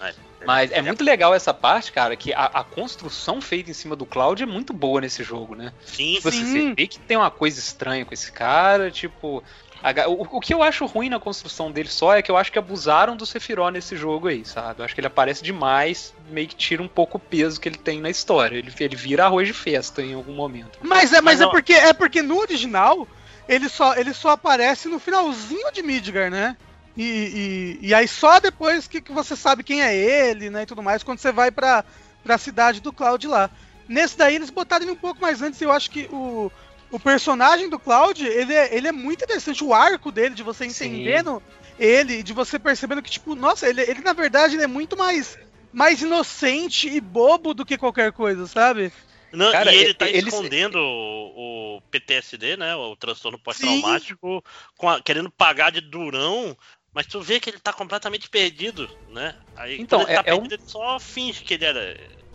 É, 0.00 0.46
Mas 0.46 0.70
é 0.70 0.78
ele- 0.78 0.86
muito 0.86 1.02
legal 1.02 1.34
essa 1.34 1.52
parte, 1.52 1.90
cara, 1.90 2.14
que 2.16 2.32
a, 2.32 2.44
a 2.44 2.62
construção 2.64 3.40
feita 3.40 3.70
em 3.70 3.74
cima 3.74 3.96
do 3.96 4.06
Cloud 4.06 4.40
é 4.42 4.46
muito 4.46 4.72
boa 4.72 5.00
nesse 5.00 5.24
jogo, 5.24 5.54
né? 5.56 5.72
Sim, 5.84 6.20
Você, 6.20 6.30
Sim. 6.30 6.44
você 6.46 6.74
vê 6.76 6.86
que 6.86 6.98
tem 7.00 7.16
uma 7.16 7.30
coisa 7.30 7.58
estranha 7.58 8.04
com 8.04 8.14
esse 8.14 8.30
cara, 8.30 8.90
tipo. 8.90 9.42
a 9.82 10.08
o, 10.08 10.36
o 10.36 10.40
que 10.40 10.54
eu 10.54 10.62
acho 10.62 10.86
ruim 10.86 11.08
na 11.08 11.18
construção 11.18 11.72
dele 11.72 11.88
só 11.88 12.14
é 12.14 12.22
que 12.22 12.30
eu 12.30 12.36
acho 12.36 12.52
que 12.52 12.58
abusaram 12.58 13.16
do 13.16 13.26
Sephiroth 13.26 13.72
nesse 13.72 13.96
jogo 13.96 14.28
aí, 14.28 14.44
sabe? 14.44 14.80
Eu 14.80 14.84
acho 14.84 14.94
que 14.94 15.00
ele 15.00 15.08
aparece 15.08 15.42
demais, 15.42 16.14
meio 16.30 16.46
que 16.46 16.54
tira 16.56 16.82
um 16.82 16.88
pouco 16.88 17.16
o 17.16 17.20
peso 17.20 17.60
que 17.60 17.68
ele 17.68 17.78
tem 17.78 18.00
na 18.00 18.10
história. 18.10 18.56
Ele, 18.56 18.72
ele 18.78 18.96
vira 18.96 19.24
arroz 19.24 19.46
de 19.48 19.54
festa 19.54 20.02
em 20.02 20.14
algum 20.14 20.34
momento. 20.34 20.78
Mas 20.82 21.12
é, 21.12 21.20
mas 21.20 21.40
Mas 21.40 21.48
é 21.48 21.50
porque 21.50 21.72
é 21.72 21.92
porque 21.92 22.22
no 22.22 22.38
original 22.38 23.08
ele 23.48 23.68
só, 23.68 23.96
ele 23.96 24.14
só 24.14 24.30
aparece 24.30 24.88
no 24.88 25.00
finalzinho 25.00 25.72
de 25.72 25.82
Midgar, 25.82 26.30
né? 26.30 26.56
E, 26.98 27.78
e, 27.80 27.86
e 27.88 27.94
aí 27.94 28.08
só 28.08 28.40
depois 28.40 28.88
que, 28.88 29.00
que 29.00 29.12
você 29.12 29.36
sabe 29.36 29.62
quem 29.62 29.80
é 29.80 29.94
ele, 29.94 30.50
né, 30.50 30.64
e 30.64 30.66
tudo 30.66 30.82
mais, 30.82 31.04
quando 31.04 31.20
você 31.20 31.30
vai 31.30 31.48
pra, 31.52 31.84
pra 32.24 32.36
cidade 32.36 32.80
do 32.80 32.92
Cloud 32.92 33.24
lá. 33.28 33.48
Nesse 33.88 34.18
daí 34.18 34.34
eles 34.34 34.50
botaram 34.50 34.84
ele 34.84 34.92
um 34.92 34.96
pouco 34.96 35.20
mais 35.20 35.40
antes, 35.40 35.60
e 35.60 35.64
eu 35.64 35.70
acho 35.70 35.90
que 35.92 36.08
o, 36.10 36.50
o 36.90 36.98
personagem 36.98 37.70
do 37.70 37.78
Cloud, 37.78 38.26
ele 38.26 38.52
é, 38.52 38.74
ele 38.76 38.88
é 38.88 38.92
muito 38.92 39.22
interessante, 39.22 39.62
o 39.62 39.72
arco 39.72 40.10
dele, 40.10 40.34
de 40.34 40.42
você 40.42 40.68
Sim. 40.68 40.86
entendendo 40.86 41.40
ele, 41.78 42.20
de 42.24 42.32
você 42.32 42.58
percebendo 42.58 43.00
que, 43.00 43.10
tipo, 43.12 43.36
nossa, 43.36 43.68
ele, 43.68 43.80
ele 43.82 44.00
na 44.00 44.12
verdade 44.12 44.56
ele 44.56 44.64
é 44.64 44.66
muito 44.66 44.96
mais, 44.96 45.38
mais 45.72 46.02
inocente 46.02 46.88
e 46.88 47.00
bobo 47.00 47.54
do 47.54 47.64
que 47.64 47.78
qualquer 47.78 48.12
coisa, 48.12 48.44
sabe? 48.48 48.92
Não, 49.32 49.52
Cara, 49.52 49.72
e 49.72 49.76
ele 49.76 49.84
ele- 49.84 49.94
tá 49.94 50.08
ele- 50.08 50.28
escondendo 50.28 50.78
o, 50.78 51.76
o 51.76 51.80
PTSD, 51.90 52.56
né? 52.56 52.74
O 52.74 52.96
transtorno 52.96 53.38
pós-traumático, 53.38 54.42
com 54.76 54.88
a- 54.88 55.02
querendo 55.02 55.30
pagar 55.30 55.70
de 55.70 55.80
durão, 55.82 56.56
mas 56.98 57.06
tu 57.06 57.20
vê 57.20 57.38
que 57.38 57.48
ele 57.48 57.60
tá 57.60 57.72
completamente 57.72 58.28
perdido, 58.28 58.90
né? 59.08 59.32
Aí 59.56 59.80
Então, 59.80 60.00
ele 60.00 60.14
tá 60.16 60.22
é- 60.26 60.30
é 60.30 60.34
um- 60.34 60.44
ele 60.44 60.58
só 60.66 60.98
finge 60.98 61.44
que 61.44 61.54
ele 61.54 61.64
era. 61.64 61.80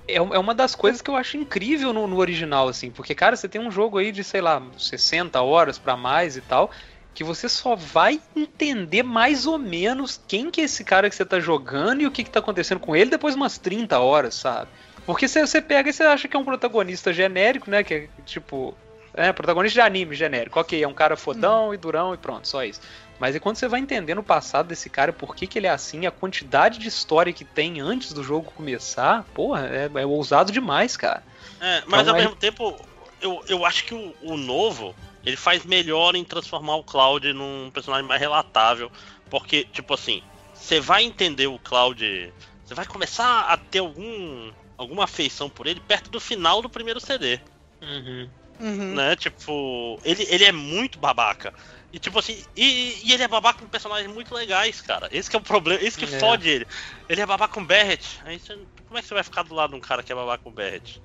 É, 0.07 0.15
é 0.15 0.19
uma 0.22 0.56
das 0.56 0.73
coisas 0.73 1.02
que 1.02 1.10
eu 1.10 1.18
acho 1.18 1.35
incrível 1.35 1.91
no, 1.91 2.07
no 2.07 2.15
original, 2.18 2.69
assim, 2.69 2.90
porque, 2.90 3.14
cara, 3.14 3.35
você 3.35 3.49
tem 3.49 3.60
um 3.60 3.69
jogo 3.69 3.98
aí 3.98 4.10
de, 4.10 4.23
sei 4.23 4.40
lá, 4.40 4.64
60 4.77 5.41
horas 5.41 5.77
pra 5.77 5.98
mais 5.98 6.38
e 6.38 6.41
tal, 6.41 6.72
que 7.14 7.26
você 7.26 7.49
só 7.49 7.76
vai 7.76 8.22
entender 8.34 9.03
mais 9.03 9.45
ou 9.45 9.57
menos 9.57 10.18
quem 10.30 10.49
que 10.49 10.61
é 10.61 10.64
esse 10.64 10.85
cara 10.85 11.10
que 11.10 11.15
você 11.18 11.26
tá 11.26 11.41
jogando 11.41 11.99
e 11.99 12.07
o 12.07 12.11
que 12.11 12.23
que 12.23 12.30
tá 12.31 12.40
acontecendo 12.40 12.80
com 12.80 12.95
ele 12.95 13.10
depois 13.11 13.34
de 13.34 13.41
umas 13.41 13.57
30 13.57 13.99
horas, 13.99 14.34
sabe? 14.34 14.69
Porque 15.06 15.27
você, 15.27 15.45
você 15.45 15.61
pega 15.61 15.90
e 15.90 15.94
você 15.94 16.03
acha 16.03 16.26
que 16.30 16.38
é 16.38 16.40
um 16.40 16.45
protagonista 16.45 17.11
genérico, 17.11 17.69
né, 17.69 17.84
que 17.84 17.94
é 17.94 18.07
tipo... 18.26 18.77
É, 19.15 19.31
protagonista 19.31 19.76
de 19.76 19.81
anime 19.81 20.15
genérico, 20.15 20.60
ok, 20.60 20.81
é 20.81 20.88
um 20.88 20.94
cara 20.94 21.15
fodão 21.15 21.72
e 21.72 21.77
durão 21.77 22.15
e 22.15 22.18
pronto, 22.18 22.48
só 22.48 22.64
isso. 22.64 22.81
Mas 23.24 23.38
é 23.38 23.40
quando 23.40 23.56
você 23.56 23.70
vai 23.70 23.80
entendendo 23.80 24.18
o 24.18 24.24
passado 24.24 24.68
desse 24.68 24.90
cara, 24.90 25.14
por 25.14 25.34
que, 25.34 25.48
que 25.48 25.58
ele 25.58 25.66
é 25.66 25.70
assim, 25.70 26.06
a 26.06 26.12
quantidade 26.12 26.78
de 26.78 26.90
história 26.90 27.32
que 27.32 27.45
tem 27.45 27.80
antes 27.80 28.12
do 28.12 28.22
jogo 28.22 28.52
começar, 28.52 29.24
porra, 29.34 29.66
é, 29.68 29.90
é 30.02 30.06
ousado 30.06 30.52
demais, 30.52 30.98
cara. 30.98 31.24
É, 31.62 31.84
mas 31.88 32.02
Então, 32.02 32.16
ao 32.16 32.20
é- 32.20 32.24
mesmo 32.24 32.36
tempo, 32.36 32.86
eu, 33.22 33.41
eu 33.48 33.66
acho 33.66 33.86
que 33.86 33.94
o, 33.94 34.14
o 34.24 34.36
novo 34.36 34.94
ele 35.24 35.38
faz 35.38 35.64
melhor 35.64 36.16
em 36.18 36.26
transformar 36.26 36.76
o 36.76 36.84
Cloud 36.84 37.32
num 37.32 37.72
personagem 37.74 38.06
mais 38.06 38.20
relatável. 38.20 38.91
Porque, 39.30 39.64
tipo 39.72 39.94
assim, 39.94 40.22
você 40.54 40.82
vai 40.82 41.06
entender 41.06 41.48
o 41.48 41.58
Cloud. 41.60 42.34
Você 42.66 42.74
vai 42.74 42.86
começar 42.86 43.45
a 43.48 43.56
ter 43.56 43.80
algum, 43.80 44.52
alguma 44.78 45.06
afeição 45.06 45.50
por 45.50 45.66
ele 45.66 45.80
perto 45.80 46.12
do 46.12 46.20
final 46.20 46.62
do 46.62 46.70
primeiro 46.70 47.00
CD. 47.00 47.40
Uhum. 47.82 48.30
Uhum. 48.60 48.95
Né? 48.95 49.16
Tipo, 49.16 49.98
ele, 50.04 50.28
ele 50.30 50.44
é 50.44 50.52
muito 50.52 51.00
babaca. 51.00 51.54
E 51.94 51.99
tipo 51.99 52.18
assim, 52.18 52.44
e, 52.57 53.02
e 53.07 53.14
ele 53.14 53.22
é 53.22 53.28
babaca 53.28 53.60
com 53.60 53.68
personagens 53.68 54.11
muito 54.11 54.34
legais, 54.34 54.82
cara. 54.82 55.07
Esse 55.11 55.30
que 55.30 55.36
é 55.36 55.40
o 55.40 55.44
problema, 55.44 55.80
esse 55.80 55.95
que 55.95 56.06
É. 56.06 56.20
fode 56.20 56.49
ele. 56.49 56.65
Ele 57.07 57.22
é 57.22 57.26
babaca 57.26 57.53
com 57.53 57.64
Barret. 57.64 58.02
Aí 58.26 58.40
você, 58.40 58.57
como 58.88 58.98
é 58.98 59.02
que 59.03 59.07
você 59.07 59.14
vai 59.14 59.24
ficar 59.24 59.44
do 59.44 59.53
lado 59.53 59.70
de 59.70 59.76
um 59.76 59.80
cara 59.80 60.02
que 60.02 60.11
é 60.11 60.15
babaca 60.15 60.44
com 60.44 60.52
Barret? 60.52 60.99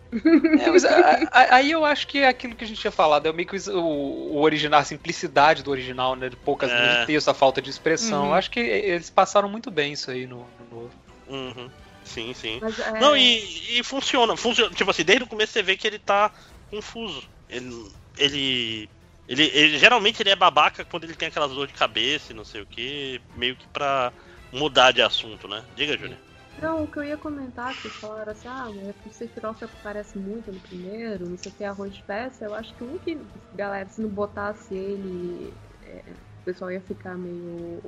É, 0.59 0.71
mas 0.71 0.87
a- 0.87 1.29
a- 1.31 1.55
aí 1.57 1.71
eu 1.71 1.85
acho 1.85 2.07
que 2.07 2.21
é 2.21 2.29
aquilo 2.29 2.57
que 2.57 2.65
a 2.65 2.67
gente 2.67 2.81
tinha 2.81 2.91
falado, 2.91 3.27
é 3.29 3.33
meio 3.35 3.47
que 3.47 3.55
o, 3.71 3.79
o 3.79 4.41
original, 4.41 4.81
a 4.81 4.85
simplicidade 4.85 5.63
do 5.63 5.71
original, 5.71 6.17
né? 6.17 6.31
De 6.31 6.37
poucas 6.37 6.71
É. 6.71 6.81
linhas 6.81 7.01
de 7.01 7.07
texto, 7.07 7.29
a 7.29 7.35
falta 7.35 7.61
de 7.61 7.69
expressão. 7.69 8.23
Uhum. 8.23 8.29
Eu 8.29 8.35
acho 8.35 8.51
que 8.51 8.59
eles 8.59 9.11
passaram 9.11 9.49
muito 9.51 9.71
bem 9.71 9.93
isso 9.93 10.11
aí 10.11 10.27
no, 10.27 10.49
no 10.59 10.75
novo. 10.75 10.91
Uhum. 11.29 11.71
Sim, 12.03 12.33
sim. 12.33 12.61
Mas, 12.63 12.79
é, 12.79 12.99
Não, 12.99 13.15
e, 13.15 13.79
e 13.79 13.85
funciona, 13.85 14.35
funciona. 14.39 14.75
Tipo 14.75 14.91
assim, 14.91 15.05
desde 15.05 15.25
o 15.25 15.29
começo 15.29 15.53
você 15.53 15.63
vê 15.63 15.77
que 15.77 15.87
ele 15.87 15.99
tá 15.99 16.33
confuso. 16.71 17.23
Ele. 17.51 17.93
Ele. 18.17 18.89
Ele, 19.29 19.45
ele- 19.53 19.79
geralmente 19.79 20.23
ele 20.23 20.31
é 20.31 20.37
babaca 20.37 20.85
quando 20.85 21.05
ele 21.05 21.15
tem 21.15 21.29
aquelas 21.29 21.53
dores 21.53 21.71
de 21.73 21.79
cabeça 21.79 22.33
e 22.33 22.37
não 22.37 22.45
sei 22.45 22.63
o 22.63 22.67
que, 22.67 23.21
meio 23.37 23.55
que 23.55 23.69
pra 23.69 24.11
mudar 24.53 24.93
de 24.93 25.03
assunto, 25.03 25.47
né? 25.47 25.63
Diga, 25.77 25.97
Júlia. 25.99 26.19
Não, 26.61 26.83
o 26.83 26.89
que 26.89 26.99
eu 26.99 27.05
ia 27.05 27.17
comentar, 27.17 27.77
que 27.77 27.89
falaram 27.89 28.33
assim, 28.33 28.49
ah, 28.49 28.69
mas 28.75 28.97
o 29.07 29.11
Sephiroth 29.17 29.63
aparece 29.63 30.19
muito 30.19 30.51
no 30.51 30.59
primeiro, 30.59 31.29
não 31.29 31.37
sei 31.37 31.53
o 31.53 31.55
que, 31.55 31.63
arroz 31.63 31.95
de 31.95 32.03
festa, 32.03 32.45
eu 32.45 32.55
acho 32.55 32.75
que 32.75 32.83
um 32.83 32.99
que, 32.99 33.17
galera, 33.55 33.89
se 33.89 34.01
não 34.01 34.09
botasse 34.09 34.75
ele, 34.75 35.55
é, 35.85 36.03
o 36.41 36.45
pessoal 36.45 36.73
ia 36.73 36.81
ficar 36.81 37.17
meio 37.17 37.81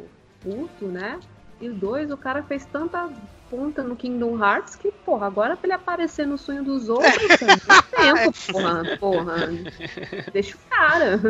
puto, 0.43 0.87
né? 0.87 1.19
E 1.61 1.69
dois, 1.69 2.13
o 2.13 2.17
cara 2.17 2.45
fez 2.45 2.65
tanta 2.67 3.11
ponta 3.51 3.83
no 3.83 3.97
Kingdom 3.97 4.43
Hearts 4.43 4.77
que, 4.77 4.91
porra, 4.93 5.27
agora 5.27 5.57
pra 5.57 5.67
ele 5.67 5.75
aparecer 5.75 6.27
no 6.27 6.39
sonho 6.39 6.63
dos 6.65 6.89
outros, 6.89 7.13
cara, 7.37 7.57
não 7.67 7.83
tempo, 8.23 8.33
porra, 8.53 8.85
porra. 9.01 9.49
Deixa 10.33 10.57
o 10.57 10.61
cara. 10.71 11.21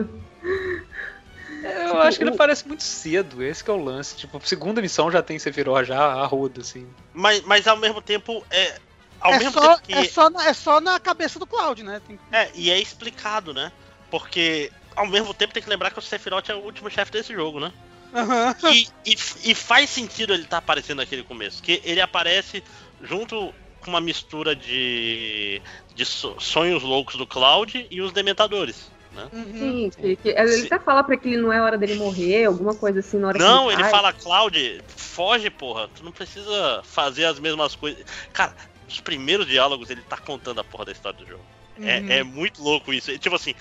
Eu 1.62 1.86
Tipo, 1.86 1.96
acho 1.96 2.18
que 2.18 2.24
ele 2.24 2.30
o- 2.30 2.34
aparece 2.34 2.66
muito 2.68 2.82
cedo, 2.82 3.42
esse 3.42 3.64
que 3.64 3.70
é 3.70 3.74
o 3.74 3.82
lance. 3.82 4.16
Tipo, 4.16 4.40
segunda 4.46 4.80
missão 4.80 5.10
já 5.10 5.22
tem 5.22 5.38
Sephiroth 5.38 5.84
já 5.86 5.98
a 6.00 6.26
roda, 6.26 6.60
assim. 6.60 6.88
Mas, 7.12 7.42
mas 7.42 7.66
ao 7.66 7.76
mesmo 7.76 8.00
tempo, 8.00 8.44
é. 8.50 8.78
Ao 9.20 9.32
É 9.32 9.38
mesmo 9.38 9.52
só, 9.52 9.74
tempo 9.76 9.82
que. 9.82 9.92
é, 9.94 10.04
só 10.04 10.30
na, 10.30 10.46
é 10.46 10.52
só 10.54 10.80
na 10.80 10.98
cabeça 11.00 11.38
do 11.38 11.46
Cloud, 11.46 11.82
né? 11.82 12.00
Tem- 12.06 12.18
É, 12.32 12.50
e 12.54 12.70
é 12.70 12.78
explicado, 12.80 13.52
né? 13.52 13.70
Porque 14.10 14.70
ao 14.96 15.06
mesmo 15.06 15.34
tempo 15.34 15.52
tem 15.52 15.62
que 15.62 15.68
lembrar 15.68 15.90
que 15.90 15.98
o 15.98 16.02
Sephiroth 16.02 16.48
é 16.48 16.54
o 16.54 16.60
último 16.64 16.90
chefe 16.90 17.12
desse 17.12 17.32
jogo, 17.34 17.60
né? 17.60 17.72
Aham. 18.14 18.54
E, 18.72 18.86
e, 19.06 19.50
e 19.50 19.54
faz 19.54 19.90
sentido 19.90 20.34
ele 20.34 20.42
estar 20.42 20.58
aparecendo 20.58 20.98
naquele 20.98 21.22
começo, 21.22 21.62
que 21.62 21.80
ele 21.84 22.00
aparece 22.00 22.62
junto 23.00 23.52
com 23.80 23.90
uma 23.90 24.00
mistura 24.00 24.54
de, 24.54 25.62
de 25.94 26.04
so- 26.04 26.36
sonhos 26.38 26.82
loucos 26.82 27.16
do 27.16 27.26
Cloud 27.26 27.86
e 27.90 28.00
os 28.00 28.12
Dementadores. 28.12 28.90
Né? 29.12 29.28
Uhum. 29.32 29.90
Sim, 29.90 30.16
que- 30.16 30.28
ele 30.28 30.48
Sim. 30.48 30.66
até 30.66 30.78
fala 30.78 31.02
pra 31.02 31.16
que 31.16 31.28
ele 31.28 31.38
não 31.38 31.52
é 31.52 31.60
hora 31.60 31.76
dele 31.76 31.94
morrer, 31.94 32.44
alguma 32.44 32.74
coisa 32.74 33.00
assim 33.00 33.18
na 33.18 33.28
hora 33.28 33.38
Não, 33.38 33.66
que 33.66 33.72
ele 33.74 33.82
cai. 33.82 33.90
fala, 33.90 34.12
Cloud, 34.12 34.80
foge, 34.88 35.50
porra. 35.50 35.88
Tu 35.88 36.04
não 36.04 36.12
precisa 36.12 36.82
fazer 36.84 37.24
as 37.24 37.38
mesmas 37.40 37.74
coisas. 37.74 38.04
Cara, 38.32 38.54
os 38.86 39.00
primeiros 39.00 39.46
diálogos 39.46 39.90
ele 39.90 40.02
tá 40.02 40.16
contando 40.18 40.60
a 40.60 40.64
porra 40.64 40.86
da 40.86 40.92
história 40.92 41.18
do 41.18 41.26
jogo. 41.26 41.44
Uhum. 41.78 41.88
É, 41.88 42.18
é 42.18 42.22
muito 42.22 42.62
louco 42.62 42.92
isso. 42.92 43.16
Tipo 43.18 43.36
assim, 43.36 43.54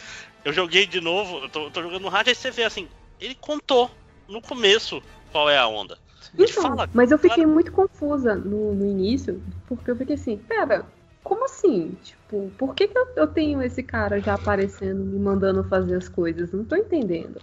eu 0.43 0.51
joguei 0.53 0.85
de 0.85 0.99
novo, 0.99 1.39
eu 1.39 1.49
tô, 1.49 1.71
tô 1.71 1.81
jogando 1.81 2.01
no 2.01 2.09
rádio, 2.09 2.31
aí 2.31 2.35
você 2.35 2.51
vê 2.51 2.63
assim, 2.63 2.87
ele 3.19 3.35
contou 3.35 3.89
no 4.29 4.41
começo 4.41 5.01
qual 5.31 5.49
é 5.49 5.57
a 5.57 5.67
onda. 5.67 5.97
Então, 6.37 6.63
fala, 6.63 6.89
mas 6.93 7.11
eu 7.11 7.17
fiquei 7.17 7.43
claro. 7.43 7.51
muito 7.51 7.71
confusa 7.71 8.35
no, 8.35 8.73
no 8.75 8.85
início, 8.85 9.41
porque 9.67 9.89
eu 9.89 9.95
fiquei 9.95 10.15
assim, 10.15 10.37
pera, 10.37 10.85
como 11.23 11.45
assim? 11.45 11.97
Tipo, 12.01 12.51
por 12.57 12.75
que, 12.75 12.87
que 12.87 12.97
eu, 12.97 13.07
eu 13.15 13.27
tenho 13.27 13.61
esse 13.61 13.81
cara 13.83 14.19
já 14.19 14.35
aparecendo, 14.35 15.03
me 15.03 15.19
mandando 15.19 15.63
fazer 15.63 15.95
as 15.95 16.07
coisas? 16.07 16.51
Não 16.51 16.63
tô 16.63 16.75
entendendo. 16.75 17.41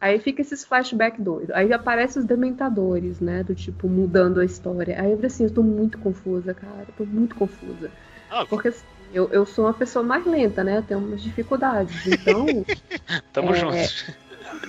Aí 0.00 0.18
fica 0.18 0.42
esses 0.42 0.64
flashback 0.64 1.20
doidos. 1.20 1.54
Aí 1.54 1.72
aparecem 1.72 2.20
os 2.20 2.28
dementadores, 2.28 3.20
né? 3.20 3.42
Do 3.42 3.54
tipo, 3.54 3.88
mudando 3.88 4.40
a 4.40 4.44
história. 4.44 5.00
Aí 5.00 5.10
eu 5.10 5.16
falei 5.16 5.26
assim, 5.26 5.44
eu 5.44 5.50
tô 5.50 5.62
muito 5.62 5.98
confusa, 5.98 6.52
cara. 6.52 6.86
Tô 6.96 7.04
muito 7.04 7.34
confusa. 7.34 7.90
Ah, 8.30 8.44
Porque 8.44 8.68
assim, 8.68 8.84
eu, 9.14 9.28
eu 9.32 9.46
sou 9.46 9.64
uma 9.64 9.72
pessoa 9.72 10.04
mais 10.04 10.26
lenta, 10.26 10.62
né? 10.62 10.78
Eu 10.78 10.82
tenho 10.82 11.00
umas 11.00 11.22
dificuldades. 11.22 12.06
Então. 12.06 12.64
Tamo 13.32 13.54
É, 13.54 13.58
junto. 13.58 14.25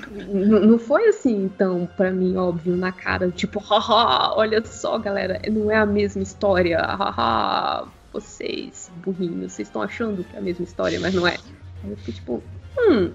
Não 0.10 0.80
foi 0.80 1.08
assim, 1.08 1.44
então, 1.44 1.88
pra 1.98 2.12
mim, 2.12 2.38
óbvio, 2.38 2.76
na 2.76 2.92
cara, 2.92 3.30
tipo, 3.30 3.60
haha, 3.60 4.34
olha 4.36 4.64
só, 4.66 4.98
galera, 4.98 5.42
não 5.52 5.70
é 5.70 5.76
a 5.76 5.86
mesma 5.86 6.24
história, 6.24 6.80
haha, 6.80 7.88
vocês, 8.12 8.92
burrinhos, 8.96 9.54
vocês 9.54 9.68
estão 9.68 9.82
achando 9.82 10.24
que 10.24 10.36
é 10.36 10.40
a 10.40 10.42
mesma 10.42 10.64
história, 10.64 11.00
mas 11.00 11.14
não 11.14 11.28
é. 11.28 11.38
Aí 11.84 11.92
eu 11.92 11.98
fiquei 11.98 12.14
tipo, 12.14 12.42
hum, 12.80 13.12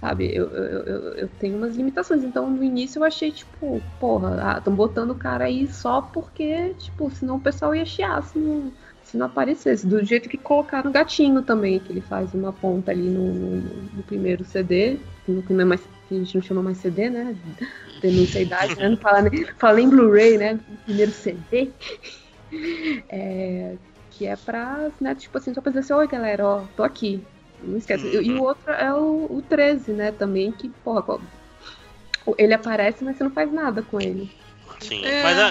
sabe, 0.00 0.34
eu, 0.34 0.48
eu, 0.50 0.84
eu, 0.84 1.14
eu 1.14 1.28
tenho 1.38 1.56
umas 1.56 1.76
limitações, 1.76 2.22
então 2.22 2.50
no 2.50 2.62
início 2.62 2.98
eu 2.98 3.04
achei, 3.04 3.30
tipo, 3.32 3.80
porra, 3.98 4.36
ah, 4.42 4.60
tão 4.60 4.74
botando 4.74 5.10
o 5.12 5.18
cara 5.18 5.44
aí 5.44 5.66
só 5.68 6.02
porque, 6.02 6.74
tipo, 6.74 7.10
senão 7.10 7.36
o 7.36 7.40
pessoal 7.40 7.74
ia 7.74 7.84
chiar 7.84 8.22
se 8.22 8.38
não, 8.38 8.72
se 9.02 9.16
não 9.16 9.26
aparecesse. 9.26 9.86
Do 9.86 10.04
jeito 10.04 10.28
que 10.28 10.36
colocaram 10.36 10.90
o 10.90 10.92
gatinho 10.92 11.42
também, 11.42 11.78
que 11.78 11.92
ele 11.92 12.00
faz 12.02 12.34
uma 12.34 12.52
ponta 12.52 12.90
ali 12.90 13.08
no, 13.08 13.32
no, 13.32 13.56
no 13.94 14.02
primeiro 14.02 14.44
CD, 14.44 14.98
que 15.42 15.52
não 15.52 15.60
é 15.60 15.64
mais, 15.64 15.80
que 16.08 16.14
a 16.14 16.18
gente 16.18 16.34
não 16.34 16.42
chama 16.42 16.62
mais 16.62 16.78
CD, 16.78 17.10
né? 17.10 17.36
Denúncia 18.00 18.38
a 18.40 18.42
idade, 18.42 18.76
né? 18.78 18.88
Não 18.88 18.96
fala, 18.96 19.22
nem- 19.22 19.44
fala 19.58 19.80
em 19.80 19.88
Blu-ray, 19.88 20.38
né? 20.38 20.58
Primeiro 20.84 21.12
CD. 21.12 21.70
É, 23.10 23.76
que 24.10 24.24
é 24.26 24.34
pra, 24.34 24.90
né, 25.02 25.14
tipo 25.14 25.36
assim, 25.36 25.52
só 25.52 25.60
pra 25.60 25.70
dizer 25.70 25.80
assim, 25.80 25.92
oi 25.92 26.06
galera, 26.08 26.46
ó, 26.46 26.60
tô 26.74 26.82
aqui. 26.82 27.22
Não 27.62 27.76
esquece. 27.76 28.06
E, 28.06 28.28
e 28.28 28.32
o 28.32 28.42
outro 28.42 28.72
é 28.72 28.92
o, 28.94 29.26
o 29.30 29.42
13, 29.42 29.92
né, 29.92 30.12
também, 30.12 30.50
que, 30.52 30.70
porra, 30.82 31.02
qual- 31.02 31.20
ele 32.38 32.54
aparece, 32.54 33.04
mas 33.04 33.16
você 33.18 33.24
não 33.24 33.30
faz 33.32 33.52
nada 33.52 33.82
com 33.82 34.00
ele. 34.00 34.30
sim. 34.80 35.04
É. 35.04 35.22
Mas, 35.22 35.38
a- 35.38 35.50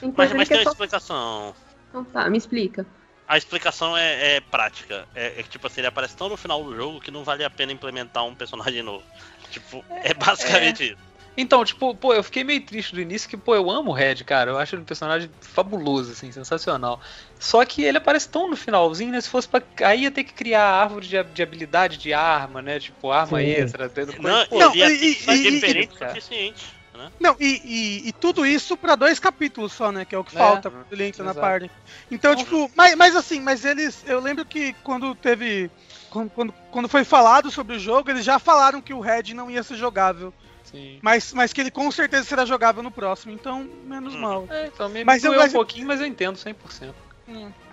Tem 0.00 0.12
mas, 0.16 0.30
ali 0.30 0.38
mas 0.38 0.48
que 0.48 0.54
tem 0.54 0.58
é 0.58 0.60
uma 0.60 0.64
só... 0.64 0.70
explicação. 0.70 1.54
Então 1.88 2.04
tá, 2.04 2.30
me 2.30 2.38
explica. 2.38 2.86
A 3.28 3.36
explicação 3.36 3.96
é, 3.96 4.36
é 4.36 4.40
prática. 4.40 5.06
É, 5.14 5.40
é 5.40 5.42
que, 5.42 5.48
tipo 5.48 5.66
assim, 5.66 5.80
ele 5.80 5.88
aparece 5.88 6.16
tão 6.16 6.28
no 6.28 6.36
final 6.36 6.62
do 6.62 6.74
jogo 6.76 7.00
que 7.00 7.10
não 7.10 7.24
vale 7.24 7.42
a 7.44 7.50
pena 7.50 7.72
implementar 7.72 8.24
um 8.24 8.34
personagem 8.34 8.82
novo. 8.82 9.04
Tipo, 9.50 9.84
é 10.02 10.12
basicamente 10.12 10.84
isso. 10.84 10.96
Então, 11.36 11.64
tipo, 11.64 11.94
pô, 11.94 12.12
eu 12.14 12.22
fiquei 12.22 12.42
meio 12.42 12.60
triste 12.64 12.94
do 12.94 13.00
início 13.00 13.28
que, 13.28 13.36
pô, 13.36 13.54
eu 13.54 13.70
amo 13.70 13.90
o 13.90 13.94
Red, 13.94 14.16
cara. 14.16 14.50
Eu 14.50 14.58
acho 14.58 14.74
ele 14.74 14.82
um 14.82 14.86
personagem 14.86 15.30
fabuloso, 15.40 16.12
assim, 16.12 16.32
sensacional. 16.32 17.00
Só 17.38 17.64
que 17.64 17.84
ele 17.84 17.98
aparece 17.98 18.28
tão 18.28 18.48
no 18.50 18.56
finalzinho, 18.56 19.12
né? 19.12 19.20
Se 19.20 19.28
fosse 19.28 19.46
pra. 19.48 19.62
Aí 19.84 20.02
ia 20.02 20.10
ter 20.10 20.24
que 20.24 20.32
criar 20.32 20.62
a 20.62 20.82
árvore 20.82 21.06
de, 21.06 21.22
de 21.22 21.42
habilidade 21.42 21.98
de 21.98 22.12
arma, 22.12 22.60
né? 22.62 22.80
Tipo, 22.80 23.10
arma 23.12 23.38
Sim. 23.40 23.46
extra. 23.46 23.88
Tendo 23.88 24.14
coisa, 24.14 24.38
Não, 24.38 24.46
pô, 24.46 24.58
Não, 24.58 24.70
ele 24.74 24.78
ia 24.78 24.88
e- 24.88 24.92
e- 24.92 25.46
e- 25.46 25.50
diferente 25.50 25.94
o 25.94 25.98
cara. 25.98 26.14
suficiente. 26.14 26.64
Né? 26.96 27.12
Não, 27.20 27.36
e, 27.38 27.60
e- 27.64 28.08
e 28.08 28.12
tudo 28.12 28.46
isso 28.46 28.76
pra 28.76 28.94
dois 28.96 29.18
capítulos 29.20 29.72
só, 29.72 29.92
né? 29.92 30.04
Que 30.04 30.14
é 30.14 30.18
o 30.18 30.24
que 30.24 30.34
É, 30.34 30.38
falta 30.38 30.70
quando 30.70 30.86
ele 30.90 31.04
entra 31.04 31.22
na 31.24 31.34
parte. 31.34 31.70
Então, 32.10 32.34
tipo, 32.34 32.70
mas, 32.74 32.94
mas 32.96 33.14
assim, 33.14 33.40
mas 33.40 33.64
eles. 33.64 34.02
Eu 34.06 34.20
lembro 34.20 34.44
que 34.44 34.72
quando 34.82 35.14
teve. 35.14 35.70
Quando, 36.10 36.30
quando, 36.30 36.54
quando 36.70 36.88
foi 36.88 37.04
falado 37.04 37.50
sobre 37.50 37.76
o 37.76 37.78
jogo, 37.78 38.10
eles 38.10 38.24
já 38.24 38.38
falaram 38.38 38.80
que 38.80 38.94
o 38.94 39.00
Red 39.00 39.34
não 39.34 39.50
ia 39.50 39.62
ser 39.62 39.76
jogável. 39.76 40.32
Sim. 40.64 40.98
Mas, 41.02 41.32
mas 41.32 41.52
que 41.52 41.60
ele 41.60 41.70
com 41.70 41.90
certeza 41.90 42.24
será 42.24 42.44
jogável 42.44 42.82
no 42.82 42.90
próximo, 42.90 43.32
então, 43.32 43.68
menos 43.84 44.14
Hum. 44.14 44.20
mal. 44.20 44.46
É, 44.50 44.66
então 44.66 44.88
me, 44.88 45.04
Mas 45.04 45.22
eu- 45.22 45.34
mas- 45.36 45.50
um 45.52 45.56
pouquinho, 45.56 45.86
mas 45.86 46.00
eu 46.00 46.06
entendo 46.06 46.36
100%. 46.36 46.94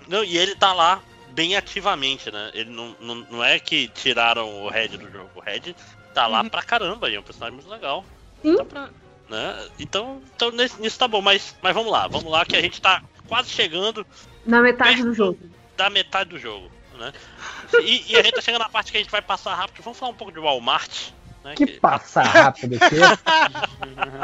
Não, 0.08 0.24
e 0.24 0.38
ele 0.38 0.56
tá 0.56 0.74
lá 0.74 1.02
bem 1.32 1.56
ativamente, 1.56 2.30
né? 2.32 2.52
Ele 2.54 2.70
não, 2.70 2.96
não, 3.00 3.16
não 3.32 3.44
é 3.44 3.60
que 3.60 3.88
tiraram 3.88 4.64
o 4.64 4.70
Red 4.70 4.90
do 4.90 5.10
jogo. 5.10 5.30
O 5.36 5.40
Red 5.40 5.76
tá 6.14 6.28
lá 6.28 6.42
Uhum. 6.42 6.50
pra 6.50 6.62
caramba 6.62 7.10
e 7.10 7.16
é 7.16 7.20
um 7.20 7.24
personagem 7.24 7.56
muito 7.56 7.70
legal. 7.70 8.06
Então, 8.44 8.66
pra- 8.66 8.90
né? 9.30 9.68
então, 9.80 10.22
então 10.36 10.52
nesse- 10.52 10.80
nisso 10.82 10.98
tá 11.00 11.08
bom, 11.08 11.22
mas, 11.22 11.56
mas 11.62 11.74
vamos 11.74 11.92
lá, 11.92 12.08
vamos 12.08 12.30
lá 12.32 12.46
que 12.46 12.56
a 12.56 12.62
gente 12.62 12.82
tá 12.82 13.02
quase 13.28 13.50
chegando 13.50 14.06
Na 14.46 14.62
metade 14.62 15.02
do 15.04 15.14
jogo. 15.14 15.40
da 15.78 15.90
metade 15.90 16.30
do 16.32 16.40
jogo, 16.40 16.70
né? 16.98 17.12
E, 17.82 18.12
e 18.12 18.16
a 18.18 18.22
gente 18.24 18.36
tá 18.36 18.42
chegando 18.42 18.62
na 18.62 18.70
parte 18.70 18.92
que 18.92 18.98
a 18.98 19.02
gente 19.02 19.10
vai 19.12 19.22
passar 19.22 19.56
rápido. 19.56 19.82
Vamos 19.84 19.98
falar 19.98 20.12
um 20.12 20.16
pouco 20.16 20.32
de 20.34 20.40
Walmart, 20.40 21.10
né? 21.44 21.56
Que 21.56 21.66
passar 21.66 22.24
rápido 22.26 22.76
o 22.76 22.80
quê? 22.80 22.96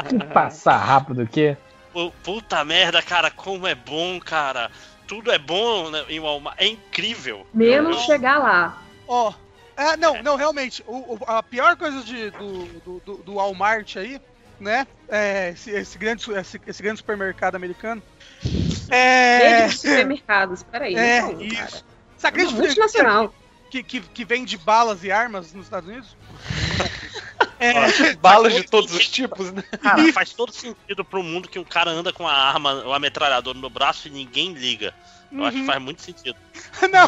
Que 0.08 0.24
passar 0.32 0.76
rápido 0.76 1.22
o 1.22 1.26
quê? 1.26 1.56
Pu- 1.92 2.12
Puta 2.22 2.64
merda, 2.64 3.02
cara, 3.02 3.30
como 3.30 3.66
é 3.66 3.74
bom, 3.74 4.20
cara. 4.20 4.70
Tudo 5.08 5.32
é 5.32 5.38
bom 5.38 5.90
né, 5.90 6.04
em 6.08 6.20
Walmart. 6.20 6.56
É 6.60 6.66
incrível. 6.68 7.44
Menos 7.52 7.96
Eu- 7.96 8.02
chegar 8.04 8.38
lá. 8.38 8.80
Ó. 9.08 9.32
É, 9.76 9.96
não, 9.96 10.22
não, 10.22 10.36
realmente. 10.36 10.84
O, 10.86 11.14
o- 11.14 11.18
a 11.26 11.42
pior 11.42 11.74
coisa 11.76 12.02
de, 12.04 12.30
do, 12.30 12.64
do, 12.84 13.00
do, 13.04 13.14
do 13.24 13.34
Walmart 13.34 13.96
aí, 13.96 14.20
né? 14.60 14.86
É, 15.08 15.50
esse, 15.50 15.70
esse 15.70 15.98
grande, 15.98 16.30
esse, 16.32 16.60
esse 16.66 16.82
grande 16.82 16.98
supermercado 16.98 17.54
americano. 17.56 18.02
É. 18.88 19.68
Supermercados. 19.68 20.62
Peraí, 20.62 20.94
É, 20.94 21.22
não, 21.22 21.40
isso. 21.40 21.56
cara. 21.56 21.82
Essa 22.18 22.28
É 22.28 22.30
grande 22.30 22.52
uma 22.54 22.60
multinacional. 22.62 23.34
que, 23.70 23.82
que, 23.82 24.00
que 24.00 24.24
vende 24.24 24.56
balas 24.58 25.02
e 25.04 25.10
armas 25.10 25.52
nos 25.52 25.64
Estados 25.66 25.88
Unidos? 25.88 26.16
É, 27.62 28.14
Balas 28.14 28.54
de 28.54 28.62
todos 28.62 28.90
os 28.90 29.06
tipos, 29.06 29.52
né? 29.52 29.62
Cara, 29.82 30.10
faz 30.14 30.32
todo 30.32 30.50
sentido 30.50 31.04
pro 31.04 31.22
mundo 31.22 31.46
que 31.46 31.58
um 31.58 31.64
cara 31.64 31.90
anda 31.90 32.10
com 32.10 32.26
a 32.26 32.32
arma, 32.32 32.86
o 32.86 32.92
ametralhador 32.94 33.52
no 33.54 33.68
braço 33.68 34.08
e 34.08 34.10
ninguém 34.10 34.54
liga. 34.54 34.94
Eu 35.30 35.44
acho 35.44 35.56
que 35.56 35.60
Uhum. 35.60 35.66
faz 35.66 35.82
muito 35.82 36.00
sentido. 36.00 36.36
não, 36.90 37.06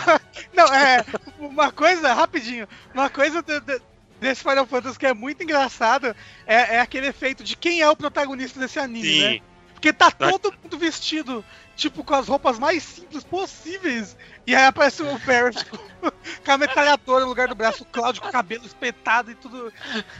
não, 0.53 0.75
é. 0.75 1.03
Uma 1.39 1.73
coisa, 1.73 2.13
rapidinho. 2.13 2.69
Uma 2.93 3.09
coisa 3.09 3.41
de- 3.43 3.61
de- 3.61 3.81
desse 4.23 4.43
Final 4.43 4.67
Fantasy 4.67 4.99
que 4.99 5.07
é 5.07 5.13
muito 5.13 5.43
engraçado 5.43 6.15
é, 6.47 6.77
é 6.77 6.81
aquele 6.81 7.09
efeito 7.09 7.43
de 7.43 7.57
quem 7.57 7.81
é 7.81 7.91
o 7.91 7.97
protagonista 7.97 8.59
desse 8.59 8.79
anime, 8.79 9.21
né? 9.21 9.33
Sim. 9.33 9.43
Porque 9.75 9.93
tá 9.93 10.13
todo 10.13 10.55
mundo 10.63 10.79
vestido, 10.79 11.45
tipo, 11.75 12.05
com 12.05 12.15
as 12.15 12.29
roupas 12.29 12.57
mais 12.57 12.85
simples 12.85 13.25
possíveis. 13.25 14.17
E 14.47 14.55
aí 14.55 14.67
aparece 14.67 15.03
o 15.03 15.19
Barrett 15.19 15.65
com, 15.67 15.77
com 15.77 16.53
a 16.53 16.57
metralhadora 16.57 17.25
no 17.25 17.29
lugar 17.29 17.49
do 17.49 17.57
braço, 17.57 17.83
o 17.83 17.87
Cláudio 17.87 18.23
com 18.23 18.29
o 18.29 18.31
cabelo 18.31 18.65
espetado 18.65 19.33
e 19.33 19.35
tudo. 19.35 19.73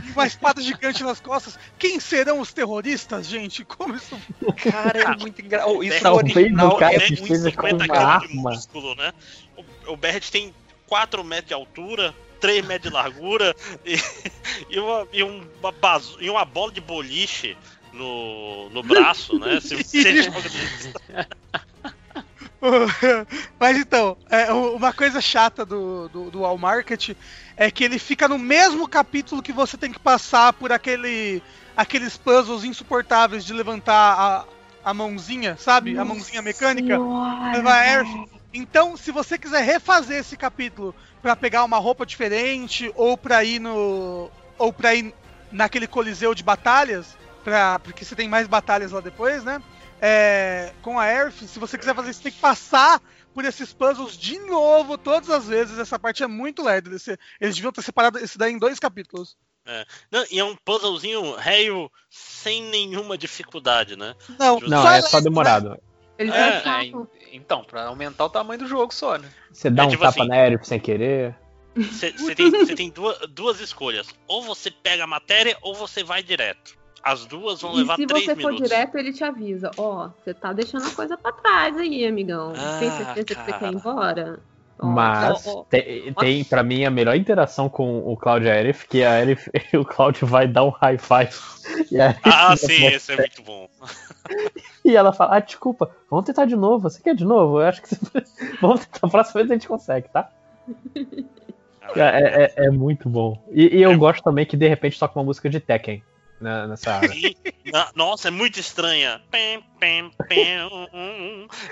E 0.05 0.11
uma 0.11 0.27
espada 0.27 0.61
gigante 0.61 1.05
nas 1.05 1.21
costas. 1.21 1.57
Quem 1.79 2.01
serão 2.01 2.41
os 2.41 2.53
terroristas, 2.53 3.29
gente? 3.29 3.65
Como 3.65 3.95
isso. 3.95 4.21
Cara, 4.69 5.01
é 5.01 5.17
muito 5.17 5.41
engraçado. 5.41 5.85
Isso 5.85 5.95
no 5.99 6.03
Talvez 6.03 6.37
original 6.37 6.69
o 6.69 6.77
cara 6.79 6.95
é 6.97 6.99
que 6.99 7.09
muito 7.11 7.23
esteja 7.23 7.53
com 7.53 7.69
50 7.69 7.85
uma 7.85 7.99
arma. 8.01 8.51
músculo, 8.51 8.97
né? 8.97 9.13
O, 9.57 9.93
o 9.93 9.97
Barrett 9.97 10.33
tem 10.33 10.53
4 10.89 11.23
metros 11.23 11.47
de 11.47 11.55
altura, 11.55 12.13
3 12.43 12.67
metros 12.67 12.91
de 12.91 12.95
largura 12.95 13.55
e, 13.87 13.97
e, 14.69 14.79
uma, 14.79 15.07
e, 15.13 15.23
um- 15.23 15.47
uma 15.61 15.73
bazu- 15.73 16.19
e 16.21 16.29
uma 16.29 16.45
bola 16.45 16.73
de 16.73 16.81
boliche 16.81 17.57
no, 17.93 18.69
no 18.71 18.83
braço, 18.83 19.39
né? 19.39 19.61
Se 19.61 19.77
você 19.83 20.23
joga 20.23 20.49
disso. 20.49 20.93
Mas 23.59 23.77
então, 23.79 24.17
é, 24.31 24.53
uma 24.53 24.93
coisa 24.93 25.21
chata 25.21 25.65
do, 25.65 26.09
do, 26.09 26.31
do 26.31 26.45
All 26.45 26.59
Market 26.59 27.11
é 27.57 27.71
que 27.71 27.83
ele 27.85 27.99
fica 27.99 28.29
no 28.29 28.39
mesmo 28.39 28.87
capítulo 28.89 29.43
que 29.43 29.53
você 29.53 29.77
tem 29.77 29.93
que 29.93 29.99
passar 29.99 30.53
por 30.53 30.73
aquele, 30.73 31.43
aqueles 31.77 32.17
puzzles 32.17 32.65
insuportáveis 32.65 33.45
de 33.45 33.53
levantar 33.53 34.15
a, 34.85 34.91
a 34.91 34.95
mãozinha, 34.95 35.57
sabe? 35.59 35.99
a 35.99 36.05
mãozinha 36.05 36.41
mecânica. 36.43 36.99
Air. 37.71 38.05
Então, 38.55 38.97
se 38.97 39.11
você 39.11 39.39
quiser 39.39 39.63
refazer 39.65 40.19
esse 40.21 40.37
capítulo 40.37 40.95
pra 41.23 41.37
pegar 41.37 41.65
uma 41.65 41.79
roupa 41.79 42.05
diferente 42.05 42.93
ou 42.97 43.17
pra 43.17 43.45
ir 43.45 43.61
no 43.61 44.31
ou 44.59 44.73
para 44.73 44.95
ir 44.95 45.15
naquele 45.51 45.87
coliseu 45.87 46.35
de 46.35 46.43
batalhas, 46.43 47.17
pra, 47.45 47.79
porque 47.79 48.05
você 48.05 48.15
tem 48.17 48.29
mais 48.29 48.47
batalhas 48.47 48.93
lá 48.93 49.01
depois, 49.01 49.45
né? 49.45 49.63
É, 50.01 50.73
com 50.83 50.99
a 50.99 51.07
Earth, 51.09 51.43
se 51.47 51.59
você 51.61 51.79
quiser 51.79 51.95
fazer 51.95 52.11
isso, 52.11 52.23
tem 52.23 52.33
que 52.33 52.41
passar 52.41 53.01
por 53.33 53.45
esses 53.45 53.73
puzzles 53.73 54.17
de 54.19 54.39
novo 54.41 54.99
todas 54.99 55.31
as 55.31 55.47
vezes. 55.47 55.79
Essa 55.79 55.99
parte 55.99 56.25
é 56.25 56.27
muito 56.27 56.63
lerda. 56.63 56.91
Eles, 56.91 57.07
eles 57.41 57.55
deviam 57.55 57.73
ter 57.73 57.83
separado 57.83 58.19
esse 58.19 58.37
daí 58.37 58.53
em 58.53 58.59
dois 58.59 58.81
capítulos. 58.81 59.37
Não, 60.11 60.25
e 60.31 60.41
é 60.41 60.45
um 60.45 60.57
puzzlezinho 60.57 61.37
réio 61.37 61.91
sem 62.11 62.65
nenhuma 62.65 63.17
dificuldade, 63.17 63.97
né? 63.97 64.15
Não, 64.39 64.59
Não, 64.59 64.83
só 64.83 64.91
é 64.91 65.03
só 65.03 65.19
né? 65.19 65.23
demorado. 65.23 65.79
Ele 66.19 66.31
É, 66.33 66.63
É. 66.63 66.93
então, 67.33 67.65
pra 67.65 67.87
aumentar 67.87 68.25
o 68.27 68.31
tamanho 68.31 68.61
do 68.61 68.67
jogo 68.67 68.93
só, 68.95 69.17
né? 69.19 69.29
Você 69.53 69.71
dá 69.71 69.85
É 69.85 69.87
um 69.87 69.89
tipo 69.91 70.03
tapa 70.03 70.21
assim- 70.21 70.29
na 70.29 70.47
Eric 70.47 70.67
sem 70.67 70.79
querer. 70.81 71.35
Você 71.75 72.13
tem, 72.37 72.67
cê 72.67 72.75
tem 72.75 72.91
duas, 72.91 73.19
duas 73.31 73.61
escolhas. 73.61 74.07
Ou 74.29 74.43
você 74.43 74.71
pega 74.71 75.05
a 75.05 75.07
matéria 75.07 75.57
ou 75.63 75.75
você 75.75 76.05
vai 76.05 76.23
direto. 76.23 76.77
As 77.03 77.27
duas 77.27 77.61
vão 77.63 77.73
E 77.75 77.79
levar 77.79 77.97
se 77.97 78.07
três 78.07 78.25
você 78.27 78.37
for 78.37 78.53
minutos. 78.53 78.69
direto, 78.71 78.97
ele 78.97 79.13
te 79.13 79.25
avisa. 79.25 79.71
Ó, 79.77 80.09
você 80.23 80.33
tá 80.35 80.53
deixando 80.53 80.87
a 80.87 80.91
coisa 80.91 81.17
pra 81.17 81.33
trás 81.33 81.77
aí, 81.77 82.07
amigão. 82.07 82.53
Ah, 82.57 82.77
Tem 82.79 82.91
certeza 82.91 83.25
que 83.25 83.35
você 83.35 83.41
cara. 83.51 83.59
quer 83.59 83.73
ir 83.73 83.75
embora? 83.75 84.39
Ó, 84.79 84.87
Mas 84.87 85.47
ó. 85.47 85.65
tem, 85.65 86.13
tem 86.15 86.45
pra 86.45 86.63
mim 86.63 86.85
a 86.85 86.91
melhor 86.91 87.17
interação 87.17 87.69
com 87.69 88.01
o 88.01 88.17
Cloud 88.17 88.45
e 88.47 88.51
a 88.51 88.55
Aerith, 88.55 88.87
que 88.89 89.03
a 89.03 89.13
Aerith, 89.15 89.49
o 89.75 89.85
Cloud 89.85 90.25
vai 90.25 90.47
dar 90.47 90.65
um 90.65 90.71
high 90.71 90.99
five. 90.99 91.33
E, 91.91 91.97
Ah, 92.25 92.57
sim, 92.57 92.87
esse 92.87 93.13
é 93.13 93.17
muito 93.17 93.43
bom. 93.43 93.69
e 94.85 94.97
ela 94.97 95.13
fala, 95.13 95.37
ah, 95.37 95.41
desculpa, 95.41 95.91
vamos 96.11 96.25
tentar 96.27 96.45
de 96.45 96.57
novo. 96.57 96.89
Você 96.89 97.03
quer 97.03 97.15
de 97.15 97.25
novo? 97.25 97.61
Eu 97.61 97.67
acho 97.67 97.83
que 97.83 97.89
você... 97.95 98.25
vamos 98.61 98.87
tentar, 98.87 99.07
a 99.07 99.11
próxima 99.11 99.41
vez 99.41 99.51
a 99.51 99.55
gente 99.55 99.69
consegue, 99.69 100.09
tá? 100.09 100.31
É, 101.97 102.45
é- 102.45 102.67
é 102.67 102.71
muito 102.71 103.09
bom. 103.09 103.43
E, 103.51 103.79
e 103.79 103.83
eu 103.83 103.97
gosto 103.99 104.23
também 104.23 104.47
que 104.47 104.57
de 104.57 104.69
repente 104.69 104.99
toca 104.99 105.19
uma 105.19 105.25
música 105.25 105.51
de 105.51 105.61
Tekken 105.61 106.03
né, 106.43 106.67
nessa 106.67 106.95
área. 106.97 107.11
Na- 107.73 107.91
Nossa, 107.95 108.29
é 108.29 108.31
muito 108.31 108.59
estranha. 108.61 109.23
Pem, 109.31 109.63
pem, 109.79 110.11
pem. 110.29 110.57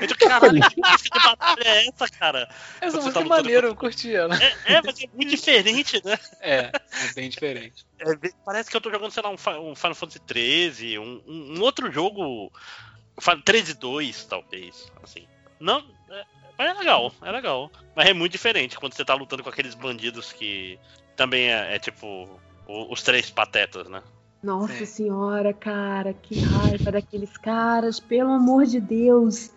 Eu 0.00 0.06
digo, 0.06 0.18
caralho, 0.18 0.60
que 0.70 0.80
música 0.80 1.18
de 1.18 1.24
batalha 1.24 1.62
é 1.68 1.86
essa, 1.88 2.08
cara? 2.08 2.48
Essa 2.80 2.90
Você 2.92 2.96
música 3.08 3.12
tá 3.14 3.20
é 3.20 3.28
maneira, 3.28 3.66
eu 3.66 3.76
curti 3.76 4.14
ela. 4.14 4.34
É, 4.36 4.74
é, 4.74 4.80
mas 4.84 5.00
é 5.02 5.06
muito 5.12 5.30
diferente, 5.30 6.00
né? 6.04 6.18
É, 6.40 6.70
é 6.72 7.12
bem 7.14 7.28
diferente. 7.28 7.84
É 7.98 8.14
bem- 8.16 8.32
parece 8.44 8.70
que 8.70 8.76
eu 8.76 8.80
tô 8.80 8.90
jogando, 8.90 9.10
sei 9.10 9.22
lá, 9.22 9.30
um, 9.30 9.70
um 9.70 9.74
Final 9.74 9.94
Fantasy 9.94 10.20
XIII, 10.32 10.98
um, 10.98 11.22
um- 11.26 11.54
um 11.58 11.60
outro 11.62 11.90
jogo. 11.90 12.50
Fi- 13.20 13.42
13 13.42 13.74
2, 13.74 14.24
talvez. 14.24 14.90
Assim. 15.02 15.26
Não. 15.58 15.80
É, 16.10 16.24
mas 16.56 16.70
é 16.70 16.78
legal, 16.78 17.12
é 17.22 17.30
legal. 17.30 17.70
Mas 17.94 18.06
é 18.08 18.12
muito 18.14 18.32
diferente 18.32 18.78
quando 18.78 18.94
você 18.94 19.04
tá 19.04 19.14
lutando 19.14 19.42
com 19.42 19.50
aqueles 19.50 19.74
bandidos 19.74 20.32
que 20.32 20.78
também 21.16 21.50
é, 21.50 21.74
é 21.74 21.78
tipo 21.78 22.40
os 22.66 23.02
três 23.02 23.28
patetas, 23.30 23.88
né? 23.88 24.02
Nossa 24.42 24.72
Sim. 24.72 24.86
senhora, 24.86 25.52
cara, 25.52 26.14
que 26.14 26.40
raiva 26.40 26.92
daqueles 26.92 27.36
caras, 27.36 28.00
pelo 28.00 28.30
amor 28.32 28.64
de 28.64 28.80
Deus. 28.80 29.50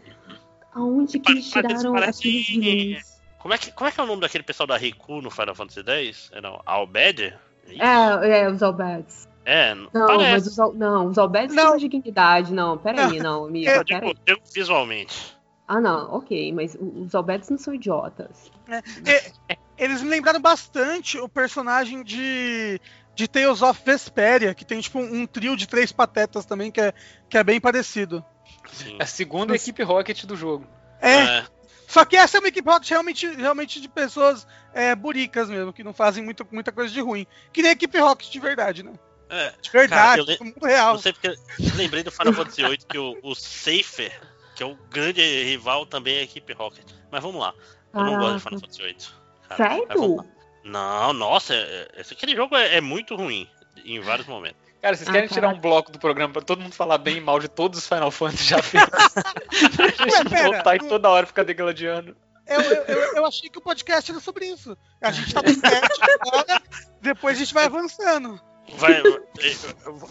Aonde 0.74 1.20
que 1.20 1.32
eles 1.32 1.50
tiraram 1.50 1.94
parece- 1.94 2.20
aqueles 2.20 2.48
vilões? 2.48 3.14
Como 3.40 3.54
é, 3.54 3.58
que, 3.58 3.72
como 3.72 3.88
é 3.90 3.92
que 3.92 4.00
é 4.00 4.04
o 4.04 4.08
nome 4.08 4.22
daquele 4.22 4.44
pessoal 4.44 4.68
da 4.68 4.78
Riku 4.78 5.22
no 5.22 5.30
Final 5.30 5.54
Fantasy 5.56 5.84
X? 5.86 6.30
É 6.34 6.42
não, 6.42 6.62
Albed? 6.66 7.34
É, 7.68 8.42
é, 8.42 8.50
os 8.50 8.62
Albedes. 8.64 9.28
É, 9.46 9.76
Não, 9.76 10.18
mas 10.18 10.48
os, 10.48 10.58
Al- 10.58 10.74
não, 10.74 11.08
os 11.08 11.18
Albedes 11.18 11.54
Não. 11.56 11.70
são 11.70 11.78
dignidade, 11.78 12.54
não. 12.54 12.78
Peraí, 12.78 13.20
não, 13.20 13.46
amiga, 13.46 13.72
Eu 13.72 13.86
peraí. 13.86 14.02
digo, 14.14 14.20
digo 14.26 14.42
visualmente. 14.54 15.36
Ah, 15.68 15.80
não, 15.82 16.14
ok, 16.16 16.52
mas 16.54 16.78
os 16.80 17.14
Albedes 17.14 17.50
não 17.50 17.58
são 17.58 17.74
idiotas. 17.74 18.50
Eles 19.78 20.02
me 20.02 20.10
lembraram 20.10 20.40
bastante 20.42 21.18
o 21.18 21.28
personagem 21.28 22.04
de, 22.04 22.80
de 23.16 23.28
Tales 23.28 23.62
of 23.62 23.82
Vesperia, 23.86 24.54
que 24.54 24.66
tem 24.66 24.80
tipo 24.82 25.00
um 25.00 25.26
trio 25.26 25.56
de 25.56 25.68
três 25.68 25.92
patetas 25.92 26.46
também, 26.46 26.72
que 26.72 26.82
é, 26.82 26.94
que 27.30 27.38
é 27.38 27.44
bem 27.44 27.60
parecido. 27.62 28.24
Sim. 28.72 28.98
É 29.00 29.04
a 29.04 29.08
segunda 29.08 29.56
equipe 29.56 29.84
Rocket 29.84 30.24
do 30.26 30.36
jogo. 30.36 30.68
É, 31.02 31.16
É, 31.40 31.46
só 31.88 32.04
que 32.06 32.16
essa 32.16 32.38
é 32.38 32.40
uma 32.40 32.48
equipe 32.48 32.68
Rocket 32.70 32.90
realmente, 32.90 33.28
realmente 33.36 33.80
de 33.82 33.88
pessoas 33.90 34.48
é, 34.74 34.96
buricas 34.96 35.50
mesmo, 35.50 35.72
que 35.74 35.84
não 35.84 35.94
fazem 35.94 36.24
muito, 36.24 36.48
muita 36.52 36.72
coisa 36.72 36.92
de 36.94 37.02
ruim. 37.02 37.28
Que 37.52 37.62
nem 37.62 37.70
a 37.70 37.74
equipe 37.74 38.00
Rocket 38.00 38.30
de 38.32 38.40
verdade, 38.40 38.82
né? 38.84 38.94
é. 39.30 39.54
De 39.62 39.70
verdade, 39.70 40.20
eu 40.22 40.26
le- 40.26 40.38
do 40.38 40.46
mundo 40.46 40.66
real. 40.66 40.94
Não 40.94 41.02
sei 41.02 41.14
porque 41.14 41.28
eu 41.28 41.36
lembrei 41.76 42.04
do 42.04 42.12
Final 42.12 42.34
Fantasy 42.34 42.62
VIII 42.64 42.78
que 42.78 42.98
o, 42.98 43.18
o 43.22 43.36
Safer, 43.36 44.12
que 44.56 44.64
é 44.64 44.66
o 44.66 44.76
grande 44.90 45.22
rival, 45.44 45.86
também 45.86 46.16
é 46.18 46.20
a 46.20 46.24
equipe 46.24 46.54
Rocket. 46.54 46.86
Mas 47.12 47.22
vamos 47.22 47.40
lá. 47.42 47.54
Eu 47.94 48.04
não 48.04 48.18
gosto 48.18 48.36
de 48.38 48.44
Final 48.44 48.60
Caraca. 48.60 48.60
Fantasy 48.60 48.82
VIII. 48.82 48.96
cara. 49.50 49.76
Mas 49.88 50.00
Sério? 50.00 50.26
Não, 50.64 51.14
nossa, 51.14 51.54
é- 51.54 51.58
é- 51.96 52.02
esse, 52.02 52.14
aquele 52.14 52.36
jogo 52.36 52.56
é, 52.56 52.78
é 52.78 52.82
muito 52.82 53.16
ruim 53.16 53.48
em 53.86 54.00
vários 54.00 54.28
momentos. 54.28 54.62
Cara, 54.82 54.96
vocês 54.98 55.08
Ah, 55.08 55.14
querem 55.14 55.30
tirar 55.30 55.42
caraca. 55.44 55.58
um 55.58 55.62
bloco 55.62 55.92
do 55.92 56.00
programa 56.00 56.34
pra 56.34 56.42
todo 56.42 56.62
mundo 56.62 56.74
falar 56.76 56.98
bem 56.98 57.18
e 57.18 57.22
mal 57.22 57.40
de 57.40 57.48
todos 57.48 57.80
os 57.80 57.88
Final 57.88 58.12
Fantasy 58.12 58.44
já 58.44 58.62
feitos? 58.62 58.90
pra 59.76 59.88
gente 59.88 60.34
Ué, 60.34 60.44
voltar 60.44 60.76
e 60.76 60.80
toda 60.80 61.10
hora 61.10 61.26
ficar 61.26 61.44
degladiando. 61.44 62.16
Eu, 62.46 62.60
eu, 62.60 63.16
eu, 63.16 63.26
achei 63.26 63.50
que 63.50 63.58
o 63.58 63.62
podcast 63.62 64.12
era 64.12 64.20
sobre 64.20 64.46
isso. 64.48 64.78
A 65.02 65.12
gente 65.12 65.34
tá 65.34 65.42
no 65.42 65.54
7 65.54 65.64
agora, 66.20 66.62
depois 67.02 67.38
a 67.38 67.40
gente 67.40 67.54
vai 67.54 67.64
avançando. 67.66 68.38
Vai, 68.78 69.02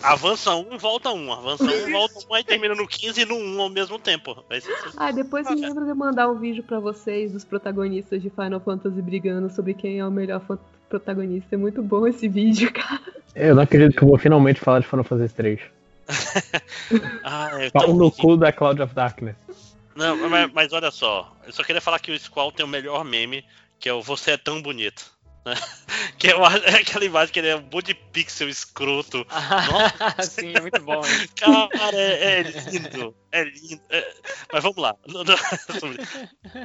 avança 0.03 0.55
um, 0.55 0.77
volta 0.79 1.11
um. 1.11 1.33
Avança 1.33 1.65
um, 1.65 1.91
volta 1.91 2.15
um, 2.31 2.35
aí 2.35 2.45
termina 2.45 2.75
no 2.75 2.87
15 2.87 3.21
e 3.23 3.25
no 3.25 3.35
1 3.37 3.61
ao 3.63 3.71
mesmo 3.71 3.99
tempo. 3.99 4.45
Vai 4.49 4.61
ser- 4.61 4.75
Ah, 4.97 5.11
depois 5.11 5.49
me 5.51 5.57
lembra 5.61 5.85
de 5.85 5.95
mandar 5.95 6.29
um 6.29 6.39
vídeo 6.39 6.63
pra 6.63 6.79
vocês 6.79 7.33
dos 7.33 7.45
protagonistas 7.45 8.21
de 8.23 8.31
Final 8.31 8.61
Fantasy 8.61 9.01
brigando 9.03 9.51
sobre 9.51 9.75
quem 9.75 9.99
é 9.99 10.07
o 10.07 10.11
melhor 10.11 10.43
protagonista. 10.89 11.55
É 11.55 11.59
muito 11.59 11.83
bom 11.83 12.07
esse 12.07 12.29
vídeo, 12.29 12.73
cara. 12.73 13.01
Eu 13.35 13.55
não 13.55 13.63
acredito 13.63 13.97
que 13.97 14.05
eu 14.05 14.09
vou 14.09 14.19
finalmente 14.19 14.61
falar 14.61 14.81
de 14.81 14.87
Final 14.87 15.05
Fantasy 15.05 15.35
3. 15.35 15.61
Ah, 17.25 17.51
é 17.55 17.71
Pau 17.71 17.95
no 17.95 18.11
cu 18.11 18.37
da 18.37 18.53
Cloud 18.53 18.83
of 18.83 18.95
Darkness. 18.95 19.37
Não, 19.95 20.17
mas, 20.29 20.53
mas 20.53 20.73
olha 20.73 20.91
só, 20.91 21.33
eu 21.47 21.53
só 21.53 21.63
queria 21.63 21.81
falar 21.81 21.99
que 21.99 22.11
o 22.13 22.19
Squall 22.19 22.51
tem 22.53 22.65
o 22.65 22.69
melhor 22.69 23.05
meme, 23.05 23.45
que 23.79 23.89
é 23.89 23.93
o 23.93 24.03
Você 24.03 24.33
é 24.33 24.37
tão 24.37 24.61
bonito. 24.61 25.11
Né? 25.45 25.55
Que 26.19 26.29
é, 26.29 26.37
uma- 26.37 26.55
é 26.57 26.77
aquela 26.77 27.05
imagem 27.05 27.33
que 27.33 27.39
ele 27.41 27.49
é 27.49 27.57
um 27.57 27.63
monte 27.63 27.87
de 27.87 27.95
pixel 27.95 28.49
escroto. 28.49 29.27
Sim, 30.23 30.53
é 30.55 30.61
muito 30.61 30.81
bom. 30.83 31.01
né? 31.01 31.09
Cara, 31.37 31.97
é, 31.97 32.41
é 32.41 32.43
lindo. 32.43 33.15
É 33.33 33.45
lindo. 33.45 33.81
é- 33.91 34.15
Mas 34.53 34.63
vamos 34.63 34.79
lá. 34.79 34.95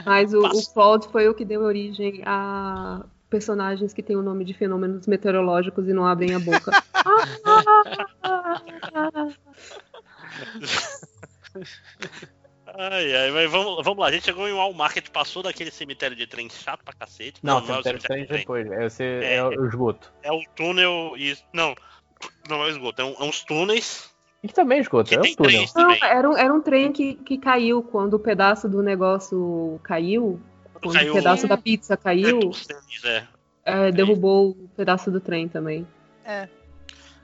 Mas 0.05 0.33
o, 0.33 0.41
o 0.45 0.73
Cloud 0.73 1.07
foi 1.11 1.27
o 1.27 1.33
que 1.33 1.43
deu 1.43 1.61
origem 1.61 2.21
a 2.25 3.03
personagens 3.29 3.93
que 3.93 4.03
têm 4.03 4.15
o 4.15 4.21
nome 4.21 4.45
de 4.45 4.53
fenômenos 4.53 5.07
meteorológicos 5.07 5.87
e 5.87 5.93
não 5.93 6.05
abrem 6.05 6.33
a 6.35 6.39
boca. 6.39 6.71
Ai, 12.77 13.15
ai, 13.15 13.31
mas 13.31 13.49
vamos, 13.51 13.83
vamos 13.83 13.99
lá. 13.99 14.07
A 14.07 14.11
gente 14.11 14.25
chegou 14.25 14.47
em 14.47 14.53
Wall 14.53 14.71
Market, 14.73 15.09
passou 15.09 15.41
daquele 15.41 15.71
cemitério 15.71 16.15
de 16.15 16.27
trem 16.27 16.47
chato 16.49 16.83
pra 16.83 16.93
cacete. 16.93 17.39
Não, 17.41 17.57
é 17.57 17.61
o 17.61 17.65
cemitério 17.65 17.99
de 17.99 18.05
trem 18.05 18.25
depois. 18.25 18.71
É, 18.71 18.89
você, 18.89 19.03
É. 19.23 19.35
é 19.37 19.43
o 19.43 19.65
esgoto. 19.65 20.13
É 20.21 20.31
o 20.31 20.41
túnel 20.55 21.13
e. 21.17 21.35
Não, 21.51 21.73
não 22.47 22.61
é 22.63 22.65
o 22.67 22.69
esgoto, 22.69 23.01
é, 23.01 23.05
um- 23.05 23.15
é 23.19 23.23
uns 23.23 23.43
túneis 23.43 24.11
E 24.43 24.47
que 24.47 24.53
também 24.53 24.77
é 24.77 24.81
esgoto, 24.81 25.09
que 25.09 25.15
é 25.15 25.19
um 25.19 25.35
túnel. 25.35 25.65
Não, 25.75 25.91
era 25.91 26.29
um, 26.29 26.37
era 26.37 26.53
um 26.53 26.61
trem 26.61 26.91
que, 26.91 27.15
que 27.15 27.37
caiu 27.39 27.81
quando 27.81 28.13
o 28.13 28.19
pedaço 28.19 28.69
do 28.69 28.83
negócio 28.83 29.79
caiu. 29.83 30.39
Quando 30.79 30.93
Caiu 30.93 31.13
o 31.13 31.15
pedaço 31.15 31.45
um- 31.45 31.49
da 31.49 31.57
pizza 31.57 31.95
É, 31.95 31.97
caiu, 31.97 32.39
dos 32.39 32.67
trens, 32.67 33.03
é. 33.03 33.27
é, 33.65 33.91
derrubou 33.91 34.51
o 34.51 34.69
pedaço 34.77 35.09
do 35.09 35.19
trem 35.19 35.47
também. 35.47 35.87
É. 36.23 36.47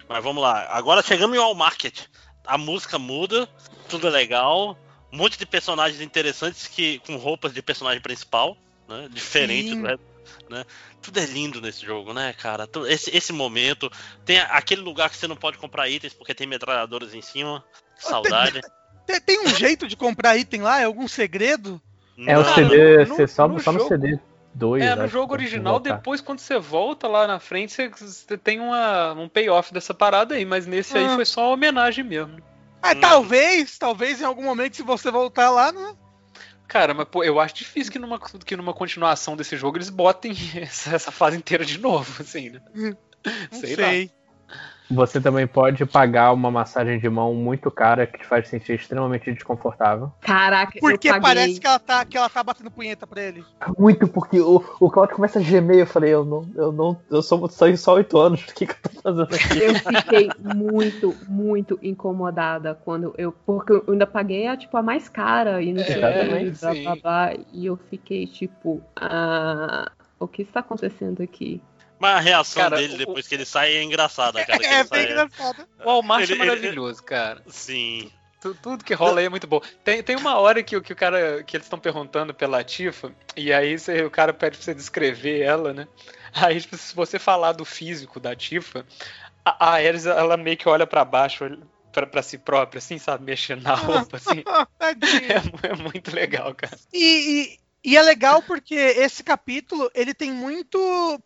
Mas 0.10 0.24
vamos 0.24 0.42
lá. 0.42 0.68
Agora 0.72 1.04
chegamos 1.04 1.38
em 1.38 1.40
All 1.40 1.54
Market. 1.54 2.08
A 2.48 2.58
música 2.58 2.98
muda, 2.98 3.48
tudo 3.88 4.08
é 4.08 4.10
legal. 4.10 4.76
Um 5.14 5.18
monte 5.18 5.38
de 5.38 5.46
personagens 5.46 6.02
interessantes 6.02 6.68
que 6.68 6.98
com 7.06 7.16
roupas 7.18 7.54
de 7.54 7.62
personagem 7.62 8.02
principal, 8.02 8.58
né? 8.90 9.08
Diferente 9.12 9.70
Sim. 9.70 9.82
do 9.82 9.88
resto, 9.88 10.04
né? 10.50 10.66
Tudo 11.02 11.20
é 11.20 11.26
lindo 11.26 11.62
nesse 11.62 11.86
jogo, 11.86 12.14
né, 12.14 12.34
cara? 12.34 12.68
Esse, 12.88 13.16
esse 13.16 13.32
momento. 13.32 13.92
Tem 14.26 14.40
aquele 14.40 14.82
lugar 14.82 15.10
que 15.12 15.16
você 15.18 15.28
não 15.28 15.36
pode 15.36 15.58
comprar 15.60 15.88
itens 15.88 16.14
porque 16.14 16.34
tem 16.34 16.48
metralhadoras 16.48 17.14
em 17.14 17.22
cima. 17.22 17.64
Que 17.96 18.04
Saudade. 18.06 18.60
Tem, 19.06 19.22
tem 19.22 19.40
um 19.42 19.50
jeito 19.50 19.88
de 19.88 19.96
comprar 19.96 20.36
item 20.36 20.62
lá? 20.62 20.80
É 20.82 20.86
algum 20.86 21.08
segredo? 21.08 21.80
É 22.26 22.38
o 22.38 22.42
Não, 22.44 22.56
CD, 22.56 23.06
no- 23.06 23.16
você 23.16 23.28
só, 23.28 23.48
no 23.48 23.60
só 23.60 23.72
no 23.72 23.80
jogo- 23.80 23.90
CD 23.90 24.20
2. 24.56 24.84
É, 24.84 24.96
no 24.96 25.04
acho, 25.04 25.12
jogo 25.14 25.34
original, 25.34 25.80
depois 25.80 26.22
quando 26.22 26.40
você 26.40 26.58
volta 26.58 27.08
lá 27.08 27.28
na 27.28 27.40
frente, 27.40 27.74
você, 27.74 27.90
você 27.90 28.38
tem 28.38 28.60
uma, 28.60 29.14
um 29.14 29.28
payoff 29.30 29.74
dessa 29.74 29.94
parada 29.94 30.36
aí, 30.36 30.46
mas 30.46 30.66
nesse 30.66 30.98
aí 30.98 31.06
Ah. 31.06 31.16
foi 31.16 31.26
só 31.26 31.42
uma 31.42 31.54
homenagem 31.54 32.04
mesmo. 32.04 32.38
Ah, 32.84 32.94
Hum. 32.94 33.00
talvez, 33.00 33.78
talvez 33.78 34.20
em 34.20 34.26
algum 34.26 34.44
momento, 34.44 34.76
se 34.76 34.84
você 34.84 35.10
voltar 35.10 35.50
lá, 35.50 35.72
né? 35.72 35.96
Cara, 36.68 36.94
mas 36.94 37.08
pô, 37.08 37.24
eu 37.24 37.40
acho 37.40 37.56
difícil 37.56 37.92
que 37.92 38.00
numa, 38.00 38.20
que 38.20 38.58
numa 38.58 38.74
continuação 38.74 39.38
desse 39.38 39.56
jogo 39.56 39.78
eles 39.78 39.90
botem 39.90 40.34
essa, 40.56 40.94
essa 40.94 41.12
fase 41.12 41.38
inteira 41.38 41.64
de 41.64 41.78
novo, 41.78 42.22
assim, 42.22 42.50
né? 42.50 42.62
Não 42.74 43.60
Sei 43.60 43.76
sei. 43.76 44.06
lá. 44.06 44.23
Você 44.92 45.20
também 45.20 45.48
pode 45.48 45.86
pagar 45.86 46.34
uma 46.34 46.52
massagem 46.52 47.00
de 47.00 47.10
mão 47.10 47.34
muito 47.34 47.72
cara 47.72 48.06
que 48.06 48.20
te 48.20 48.26
faz 48.26 48.48
sentir 48.48 48.74
extremamente 48.74 49.32
desconfortável. 49.32 50.12
Caraca, 50.22 50.78
Porque 50.80 51.08
eu 51.08 51.14
paguei. 51.14 51.22
parece 51.22 51.60
que 51.60 51.68
ela, 51.68 51.80
tá, 51.80 52.06
que 52.06 52.18
ela 52.18 52.30
tá 52.30 52.44
batendo 52.44 52.70
punheta 52.70 53.08
pra 53.08 53.22
ele. 53.22 53.44
Muito, 53.78 54.08
porque 54.08 54.40
o, 54.40 54.64
o 54.80 54.90
Claudio 54.90 55.16
começa 55.16 55.40
a 55.40 55.42
gemer. 55.42 55.80
Eu 55.80 55.88
falei, 55.88 56.14
eu 56.14 56.26
não, 56.26 56.46
eu 56.56 56.72
não, 56.72 57.00
eu 57.10 57.22
sou 57.22 57.50
só, 57.50 57.76
só 57.76 57.94
8 57.96 58.18
anos. 58.18 58.44
O 58.44 58.54
que, 58.54 58.68
que 58.68 58.74
eu 58.74 58.92
tô 58.92 59.02
fazendo 59.02 59.24
aqui? 59.24 59.60
Eu 59.60 59.76
fiquei 59.76 60.30
muito, 60.40 61.16
muito 61.28 61.80
incomodada 61.82 62.76
quando 62.84 63.14
eu. 63.18 63.32
Porque 63.32 63.74
eu 63.74 63.84
ainda 63.88 64.06
paguei 64.06 64.48
a, 64.48 64.58
tipo, 64.58 64.76
a 64.78 64.82
mais 64.82 65.10
cara 65.10 65.62
e 65.62 65.74
não 65.74 65.84
sei 65.84 65.96
que, 65.96 66.60
blá, 66.60 66.74
blá, 66.74 66.96
blá, 66.96 67.34
E 67.52 67.66
eu 67.66 67.78
fiquei 67.90 68.28
tipo. 68.28 68.82
Ah, 68.96 69.92
o 70.20 70.28
que 70.28 70.42
está 70.42 70.62
acontecendo 70.62 71.22
aqui? 71.22 71.62
Mas 72.04 72.16
a 72.18 72.20
reação 72.20 72.64
Cara, 72.64 72.76
dele 72.78 72.94
o- 72.96 72.98
depois 72.98 73.28
que 73.28 73.34
ele 73.36 73.46
sai 73.46 73.74
é 73.76 73.82
engraçada, 73.84 74.44
cara. 74.46 74.60
que 74.60 74.66
É 74.66 74.80
ele 74.80 74.90
bem 74.90 75.02
sai- 75.02 75.04
engraçado. 75.12 75.68
O 75.80 75.86
Walmart 75.86 76.22
Ele- 76.24 76.34
é 76.34 76.36
ele- 76.36 76.46
maravilhoso, 76.46 77.04
cara. 77.04 77.42
Sim. 77.48 78.12
Tu- 78.42 78.54
Tudo 78.56 78.84
que 78.84 78.94
rola 78.94 79.22
aí 79.22 79.26
é 79.26 79.30
muito 79.30 79.48
bom. 79.48 79.62
Tem, 79.86 80.04
tem 80.04 80.18
uma 80.18 80.38
hora 80.38 80.62
que, 80.62 80.76
o- 80.76 80.82
que 80.82 80.92
o 80.92 80.96
cara 80.98 81.42
que 81.44 81.56
eles 81.56 81.66
estão 81.66 81.80
perguntando 81.80 82.34
pela 82.34 82.62
Tifa, 82.62 83.14
e 83.38 83.54
aí 83.54 83.80
você- 83.80 84.04
o 84.04 84.12
cara 84.12 84.34
pede 84.34 84.58
pra 84.58 84.66
você 84.66 84.74
descrever 84.74 85.40
ela, 85.42 85.74
né? 85.74 85.88
Aí, 86.34 86.60
tipo, 86.60 86.76
se 86.76 86.94
você 86.94 87.18
falar 87.18 87.54
do 87.54 87.64
físico 87.64 88.20
da 88.20 88.36
Tifa, 88.36 88.86
a, 89.46 89.68
a 89.70 89.72
Ares, 89.76 90.06
ela 90.06 90.36
meio 90.36 90.58
que 90.58 90.68
olha 90.68 90.86
pra 90.86 91.06
baixo, 91.06 91.46
olha 91.46 91.58
pra, 91.94 92.06
pra 92.06 92.22
si 92.22 92.38
própria, 92.38 92.80
assim, 92.80 92.98
sabe? 92.98 93.24
Mexendo 93.24 93.62
na 93.62 93.76
roupa, 93.76 94.18
assim. 94.18 94.44
É, 94.82 95.70
é 95.70 95.76
muito 95.76 96.14
legal, 96.14 96.54
cara. 96.54 96.78
E, 96.92 97.58
e, 97.84 97.98
é 97.98 98.02
legal 98.02 98.42
porque 98.42 98.76
esse 98.76 99.24
capítulo 99.24 99.90
ele 99.94 100.14
tem 100.14 100.32
muito 100.32 100.78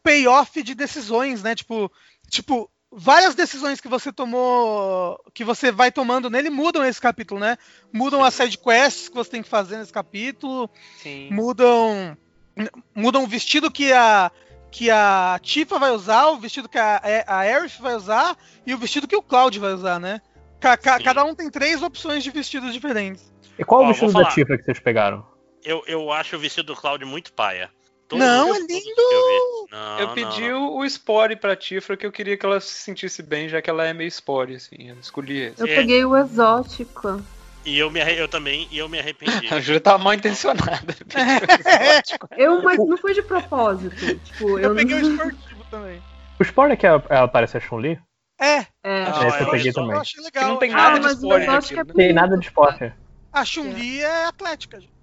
payoff 0.03 0.61
de 0.63 0.73
decisões, 0.73 1.43
né? 1.43 1.55
Tipo, 1.55 1.91
tipo, 2.29 2.69
várias 2.91 3.35
decisões 3.35 3.81
que 3.81 3.87
você 3.87 4.11
tomou, 4.11 5.19
que 5.33 5.43
você 5.43 5.71
vai 5.71 5.91
tomando 5.91 6.29
nele 6.29 6.49
mudam 6.49 6.85
esse 6.85 6.99
capítulo, 7.01 7.39
né? 7.39 7.57
Mudam 7.93 8.23
as 8.23 8.33
side 8.33 8.57
quests 8.57 9.09
que 9.09 9.15
você 9.15 9.29
tem 9.29 9.43
que 9.43 9.49
fazer 9.49 9.77
nesse 9.77 9.93
capítulo, 9.93 10.69
Sim. 11.01 11.29
mudam 11.31 12.17
mudam 12.95 13.23
o 13.23 13.27
vestido 13.27 13.69
que 13.69 13.91
a 13.93 14.31
que 14.69 14.89
a 14.89 15.39
Tifa 15.41 15.79
vai 15.79 15.91
usar, 15.91 16.27
o 16.27 16.37
vestido 16.39 16.67
que 16.67 16.77
a, 16.77 17.01
a 17.25 17.37
Aerith 17.39 17.79
vai 17.79 17.95
usar 17.95 18.37
e 18.65 18.73
o 18.73 18.77
vestido 18.77 19.07
que 19.07 19.15
o 19.15 19.21
Cloud 19.21 19.57
vai 19.59 19.73
usar, 19.73 19.99
né? 19.99 20.21
Ca- 20.59 20.75
ca- 20.75 20.99
cada 20.99 21.23
um 21.23 21.33
tem 21.35 21.49
três 21.49 21.81
opções 21.81 22.23
de 22.23 22.31
vestidos 22.31 22.73
diferentes. 22.73 23.31
E 23.57 23.63
qual 23.63 23.81
Ó, 23.81 23.83
o 23.85 23.87
vestido 23.87 24.11
da. 24.13 24.25
Tifa 24.25 24.57
que 24.57 24.63
vocês 24.63 24.79
pegaram? 24.79 25.25
Eu, 25.63 25.83
eu 25.87 26.11
acho 26.11 26.35
o 26.35 26.39
vestido 26.39 26.73
do 26.73 26.75
Cloud 26.79 27.03
muito 27.05 27.33
paia. 27.33 27.69
Não, 28.11 28.55
é 28.55 28.59
lindo! 28.59 28.69
que 28.69 29.01
eu. 29.13 29.67
Não, 29.69 29.99
Eu 29.99 30.07
não, 30.07 30.13
pedi 30.13 30.49
não. 30.49 30.67
o, 30.69 30.79
o 30.79 30.89
Spore 30.89 31.35
pra 31.35 31.57
Tifra, 31.57 31.97
que 31.97 32.05
eu 32.05 32.11
queria 32.11 32.37
que 32.37 32.45
ela 32.45 32.59
se 32.61 32.71
sentisse 32.71 33.21
bem, 33.21 33.49
já 33.49 33.61
que 33.61 33.69
ela 33.69 33.85
é 33.85 33.93
meio 33.93 34.09
Spore, 34.09 34.55
assim. 34.55 34.89
Eu 34.89 34.95
escolhi 34.95 35.39
esse. 35.41 35.59
Eu 35.61 35.67
É. 35.67 35.75
peguei 35.75 36.05
o 36.05 36.15
exótico. 36.15 37.21
E 37.65 37.77
eu, 37.77 37.91
me, 37.91 37.99
arre- 37.99 38.17
eu 38.21 38.29
também, 38.29 38.65
e 38.71 38.77
eu 38.77 38.87
me 38.87 38.97
arrependi. 38.97 39.47
A 39.53 39.59
Júlia 39.59 39.81
tava 39.81 39.97
mal 40.01 40.13
intencionada. 40.13 40.95
Eu, 42.37 42.61
mas 42.63 42.77
não 42.77 42.95
foi 42.97 43.13
de 43.13 43.21
propósito. 43.21 44.17
Tipo, 44.19 44.57
Eu 44.57 44.69
eu, 44.69 44.75
peguei 44.75 44.95
o 44.95 45.01
não... 45.01 45.11
esportivo 45.11 45.65
também. 45.69 46.01
O 46.39 46.43
spoiler 46.43 46.77
que 46.77 46.87
ela, 46.87 47.03
ela 47.09 47.27
parece 47.27 47.57
a 47.57 47.59
Chun-Li? 47.59 47.99
É, 48.39 48.59
É. 48.83 49.03
Não, 49.09 49.27
Esse 49.27 49.41
eu 49.41 49.47
é 49.47 49.51
peguei 49.51 49.73
também. 49.73 49.91
eu 49.95 49.99
achei 50.01 50.21
Que 50.21 50.25
legal. 50.25 50.49
não 50.49 50.57
tem 50.57 50.71
Ah, 50.71 50.75
nada 50.77 50.89
Ah, 50.95 50.99
de 50.99 51.03
mas 51.03 51.11
o 51.13 51.15
spoiler 51.17 51.49
exótico 51.49 51.79
é 51.79 51.83
né? 51.83 51.93
Tem 51.93 52.13
nada 52.13 52.37
de 52.37 52.45
esporte. 52.45 52.93
A 53.33 53.43
Chun-Li 53.45 54.01
é 54.01 54.25
atlética. 54.27 54.79
gente. 54.79 54.96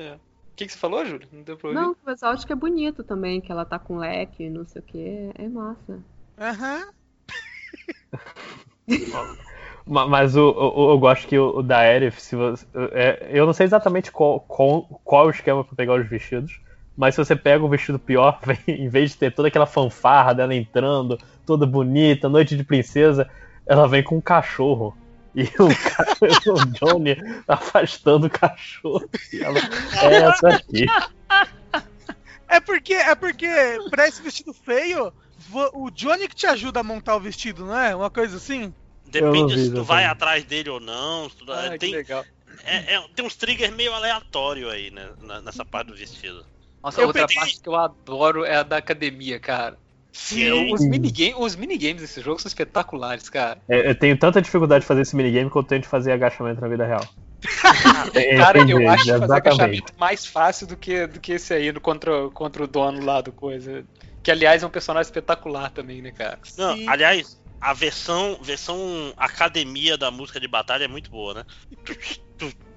O 0.00 0.56
que, 0.56 0.66
que 0.66 0.72
você 0.72 0.78
falou, 0.78 1.04
Júlia? 1.06 1.28
Não 1.32 1.42
deu 1.42 1.56
pra 1.56 1.68
ouvir? 1.70 1.80
Não, 1.80 1.96
o 2.06 2.10
exótico 2.10 2.52
é 2.52 2.56
bonito 2.56 3.02
também, 3.02 3.40
que 3.40 3.50
ela 3.50 3.64
tá 3.64 3.78
com 3.78 3.96
leque, 3.96 4.48
não 4.50 4.66
sei 4.66 4.80
o 4.80 4.84
que. 4.84 5.30
É 5.34 5.48
massa. 5.48 5.98
Aham. 6.38 6.82
Ma- 9.86 10.06
Mas 10.06 10.36
o, 10.36 10.50
o- 10.50 10.90
eu 10.92 10.98
gosto 10.98 11.26
que 11.26 11.38
o, 11.38 11.58
o 11.58 11.62
da 11.62 11.78
Aerith, 11.78 12.20
se 12.20 12.36
você, 12.36 12.66
é, 12.92 13.28
eu 13.32 13.46
não 13.46 13.52
sei 13.52 13.64
exatamente 13.64 14.12
qual, 14.12 14.40
qual, 14.40 14.82
qual 15.04 15.26
o 15.26 15.30
esquema 15.30 15.64
pra 15.64 15.74
pegar 15.76 15.94
os 15.94 16.08
vestidos, 16.08 16.60
mas 16.96 17.14
se 17.14 17.24
você 17.24 17.34
pega 17.34 17.64
o 17.64 17.68
vestido 17.68 17.98
pior, 17.98 18.38
vem- 18.44 18.58
em 18.68 18.88
vez 18.88 19.10
de 19.12 19.16
ter 19.18 19.34
toda 19.34 19.48
aquela 19.48 19.66
fanfarra 19.66 20.34
dela 20.34 20.54
entrando, 20.54 21.18
toda 21.46 21.66
bonita, 21.66 22.28
noite 22.28 22.56
de 22.56 22.64
princesa, 22.64 23.28
ela 23.66 23.88
vem 23.88 24.02
com 24.02 24.16
um 24.16 24.20
cachorro. 24.20 24.94
E 25.34 25.42
o, 25.44 25.68
ca- 25.68 26.16
o 26.52 26.64
Johnny 26.72 27.16
afastando 27.46 28.26
o 28.26 28.30
cachorro. 28.30 29.08
E 29.32 29.42
ela, 29.42 29.58
é 30.02 30.14
essa 30.22 30.48
aqui. 30.48 30.86
É 32.48 32.58
porque, 32.60 32.94
é 32.94 33.14
porque 33.14 33.48
pra 33.90 34.08
esse 34.08 34.20
vestido 34.22 34.52
feio, 34.52 35.12
o 35.72 35.90
Johnny 35.90 36.28
que 36.28 36.34
te 36.34 36.46
ajuda 36.46 36.80
a 36.80 36.82
montar 36.84 37.14
o 37.16 37.20
vestido, 37.20 37.64
não 37.64 37.78
é? 37.78 37.94
Uma 37.94 38.10
coisa 38.10 38.36
assim? 38.38 38.74
Depende 39.06 39.54
vi, 39.54 39.66
se 39.66 39.72
tu 39.74 39.84
vai 39.84 40.04
vi. 40.04 40.10
atrás 40.10 40.44
dele 40.44 40.68
ou 40.70 40.80
não. 40.80 41.28
se 41.30 41.36
tu- 41.36 41.52
Ah, 41.52 41.70
que 41.70 41.78
tem, 41.78 41.92
legal. 41.92 42.24
é- 42.64 42.94
é- 42.94 43.08
tem 43.14 43.24
uns 43.24 43.36
triggers 43.36 43.72
meio 43.74 43.92
aleatórios 43.94 44.70
aí, 44.72 44.90
né? 44.90 45.10
nessa 45.44 45.64
parte 45.64 45.88
do 45.88 45.96
vestido. 45.96 46.44
Nossa, 46.82 47.00
Eu 47.00 47.06
outra 47.08 47.26
peguei- 47.26 47.40
parte 47.40 47.60
que 47.60 47.68
eu 47.68 47.76
adoro 47.76 48.44
é 48.44 48.56
a 48.56 48.62
da 48.62 48.78
academia, 48.78 49.38
cara. 49.38 49.78
Sim. 50.12 50.72
Os, 50.72 50.80
minigame, 50.86 51.34
os 51.36 51.56
minigames 51.56 52.02
desse 52.02 52.20
jogo 52.20 52.40
são 52.40 52.48
espetaculares, 52.48 53.28
cara. 53.28 53.60
É, 53.68 53.90
Eu 53.90 53.94
tenho 53.94 54.18
tanta 54.18 54.42
dificuldade 54.42 54.82
de 54.82 54.88
fazer 54.88 55.02
esse 55.02 55.14
minigame 55.14 55.50
que 55.50 55.56
eu 55.56 55.62
tenho 55.62 55.80
de 55.80 55.88
fazer 55.88 56.12
agachamento 56.12 56.60
na 56.60 56.68
vida 56.68 56.86
real. 56.86 57.06
É, 58.14 58.36
Cara, 58.36 58.58
entendi, 58.58 58.72
eu 58.72 58.88
acho 58.88 59.04
fazer 59.04 59.24
exatamente. 59.24 59.48
agachamento 59.48 59.92
mais 59.98 60.26
fácil 60.26 60.66
do 60.66 60.76
que, 60.76 61.06
do 61.06 61.20
que 61.20 61.32
esse 61.32 61.54
aí 61.54 61.72
no 61.72 61.80
contra, 61.80 62.28
contra 62.30 62.64
o 62.64 62.66
dono 62.66 63.04
lá 63.04 63.20
do 63.20 63.32
coisa. 63.32 63.84
Que, 64.22 64.30
aliás, 64.30 64.62
é 64.62 64.66
um 64.66 64.70
personagem 64.70 65.08
espetacular 65.08 65.70
também, 65.70 66.02
né, 66.02 66.10
cara? 66.10 66.38
Não, 66.56 66.76
Sim. 66.76 66.88
aliás, 66.88 67.40
a 67.60 67.72
versão, 67.72 68.38
versão 68.42 69.12
academia 69.16 69.96
da 69.96 70.10
música 70.10 70.40
de 70.40 70.48
batalha 70.48 70.84
é 70.84 70.88
muito 70.88 71.10
boa, 71.10 71.34
né? 71.34 71.44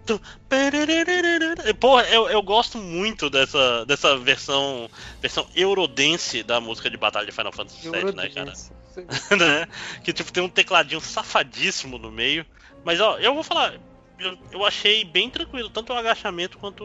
Porra, 1.79 2.03
eu, 2.09 2.29
eu 2.29 2.41
gosto 2.41 2.77
muito 2.77 3.29
dessa, 3.29 3.85
dessa 3.85 4.17
versão 4.17 4.89
versão 5.21 5.47
Eurodance 5.55 6.43
da 6.43 6.59
música 6.59 6.89
de 6.89 6.97
batalha 6.97 7.25
de 7.25 7.31
Final 7.31 7.51
Fantasy 7.51 7.89
VII, 7.89 8.13
né, 8.13 8.29
cara? 8.29 8.53
Né? 9.37 9.65
Que 10.03 10.13
tipo, 10.13 10.31
tem 10.31 10.43
um 10.43 10.49
tecladinho 10.49 11.01
safadíssimo 11.01 11.97
no 11.97 12.11
meio. 12.11 12.45
Mas 12.83 12.99
ó, 12.99 13.17
eu 13.17 13.33
vou 13.33 13.41
falar, 13.43 13.73
eu, 14.19 14.37
eu 14.51 14.63
achei 14.65 15.03
bem 15.03 15.29
tranquilo, 15.31 15.67
tanto 15.69 15.91
o 15.93 15.95
agachamento 15.97 16.59
quanto 16.59 16.83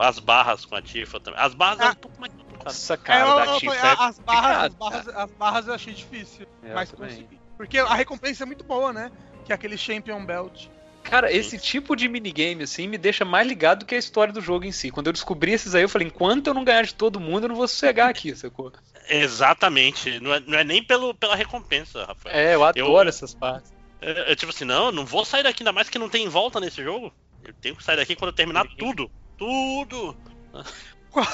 as 0.00 0.18
barras 0.18 0.64
com 0.66 0.74
a 0.74 0.82
Tifa 0.82 1.18
também. 1.18 1.40
As 1.40 1.54
barras 1.54 1.80
Ah. 1.80 1.84
eram 1.84 1.92
um 1.92 1.96
pouco 1.96 2.20
mais 2.20 2.32
complicadas. 2.34 2.64
Nossa, 2.74 2.94
É, 2.94 2.96
cara, 2.98 3.20
eu- 3.30 3.36
da 3.36 3.46
eu- 3.46 3.58
Tifa 3.58 3.72
a- 3.72 3.76
é 3.76 3.80
as, 3.80 4.18
barras, 4.18 4.64
as, 4.66 4.74
barras, 4.74 5.06
cara. 5.06 5.24
as 5.24 5.30
barras 5.32 5.66
eu 5.68 5.74
achei 5.74 5.94
difícil. 5.94 6.46
É, 6.62 6.74
mas 6.74 6.90
eu 6.90 6.98
também. 6.98 7.14
consegui. 7.14 7.40
Porque 7.56 7.78
a 7.78 7.94
recompensa 7.94 8.42
é 8.42 8.46
muito 8.46 8.64
boa, 8.64 8.92
né? 8.92 9.10
Que 9.46 9.52
é 9.52 9.54
aquele 9.54 9.78
Champion 9.78 10.24
Belt. 10.26 10.66
Cara, 11.10 11.32
esse 11.32 11.58
tipo 11.58 11.96
de 11.96 12.08
minigame, 12.08 12.62
assim, 12.62 12.86
me 12.86 12.96
deixa 12.96 13.24
mais 13.24 13.46
ligado 13.46 13.80
do 13.80 13.84
que 13.84 13.96
a 13.96 13.98
história 13.98 14.32
do 14.32 14.40
jogo 14.40 14.64
em 14.64 14.70
si. 14.70 14.92
Quando 14.92 15.08
eu 15.08 15.12
descobri 15.12 15.52
esses 15.52 15.74
aí, 15.74 15.82
eu 15.82 15.88
falei, 15.88 16.06
enquanto 16.06 16.46
eu 16.46 16.54
não 16.54 16.62
ganhar 16.62 16.82
de 16.82 16.94
todo 16.94 17.18
mundo, 17.18 17.44
eu 17.44 17.48
não 17.48 17.56
vou 17.56 17.66
sossegar 17.66 18.08
aqui, 18.08 18.34
sacou? 18.36 18.72
Exatamente. 19.08 20.20
Não 20.20 20.32
é, 20.32 20.38
não 20.38 20.56
é 20.56 20.62
nem 20.62 20.84
pelo, 20.84 21.12
pela 21.12 21.34
recompensa, 21.34 22.04
Rafael. 22.04 22.36
É, 22.36 22.54
eu 22.54 22.62
adoro 22.62 23.08
essas 23.08 23.34
partes. 23.34 23.72
É, 24.00 24.32
é 24.32 24.36
tipo 24.36 24.52
assim, 24.52 24.64
não, 24.64 24.86
eu 24.86 24.92
não 24.92 25.04
vou 25.04 25.24
sair 25.24 25.42
daqui, 25.42 25.64
ainda 25.64 25.72
mais 25.72 25.88
que 25.90 25.98
não 25.98 26.08
tem 26.08 26.28
volta 26.28 26.60
nesse 26.60 26.82
jogo. 26.82 27.12
Eu 27.44 27.52
tenho 27.54 27.74
que 27.74 27.82
sair 27.82 27.96
daqui 27.96 28.14
quando 28.14 28.30
eu 28.30 28.36
terminar 28.36 28.66
tudo. 28.78 29.10
Tudo! 29.36 30.16
Qual, 31.10 31.26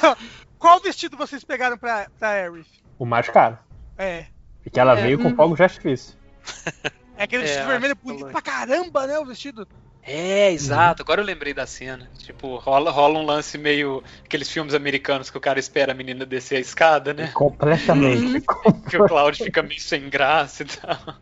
qual 0.59 0.81
vestido 0.81 1.19
vocês 1.19 1.45
pegaram 1.45 1.77
pra, 1.77 2.09
pra 2.19 2.31
Aerith? 2.31 2.67
O 2.99 3.05
mais 3.05 3.29
caro. 3.29 3.59
É. 3.99 4.25
Porque 4.65 4.81
ela 4.81 4.99
É, 4.99 5.03
veio 5.03 5.19
com 5.19 5.29
hum. 5.29 5.37
fogo 5.37 5.55
de 5.55 5.63
artifício. 5.63 6.17
É 7.17 7.25
aquele 7.25 7.45
É, 7.45 7.47
vestido 7.47 7.67
vermelho 7.69 7.97
bonito 7.97 8.19
falou. 8.21 8.33
pra 8.33 8.43
caramba, 8.43 9.07
né? 9.07 9.19
O 9.19 9.25
vestido. 9.25 9.67
É, 10.03 10.53
exato. 10.53 11.03
Agora 11.03 11.21
eu 11.21 11.25
lembrei 11.25 11.53
da 11.53 11.67
cena. 11.67 12.09
Tipo, 12.19 12.57
rola, 12.59 12.91
rola 12.91 13.19
um 13.19 13.25
lance 13.25 13.59
meio. 13.59 14.05
aqueles 14.25 14.49
filmes 14.51 14.73
americanos 14.75 15.31
que 15.31 15.37
o 15.37 15.41
cara 15.41 15.59
espera 15.59 15.93
a 15.93 15.95
menina 15.95 16.25
descer 16.25 16.57
a 16.57 16.61
escada, 16.61 17.13
né? 17.13 17.29
Completamente. 17.35 18.45
Que 18.89 18.97
o 18.99 19.07
Cloud 19.09 19.43
fica 19.43 19.63
meio 19.63 19.81
sem 19.81 20.09
graça 20.09 20.63
e 20.63 20.67
tal. 20.67 21.17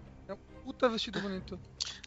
Puta 0.64 0.88
vestido 0.88 1.20
bonito. 1.20 1.58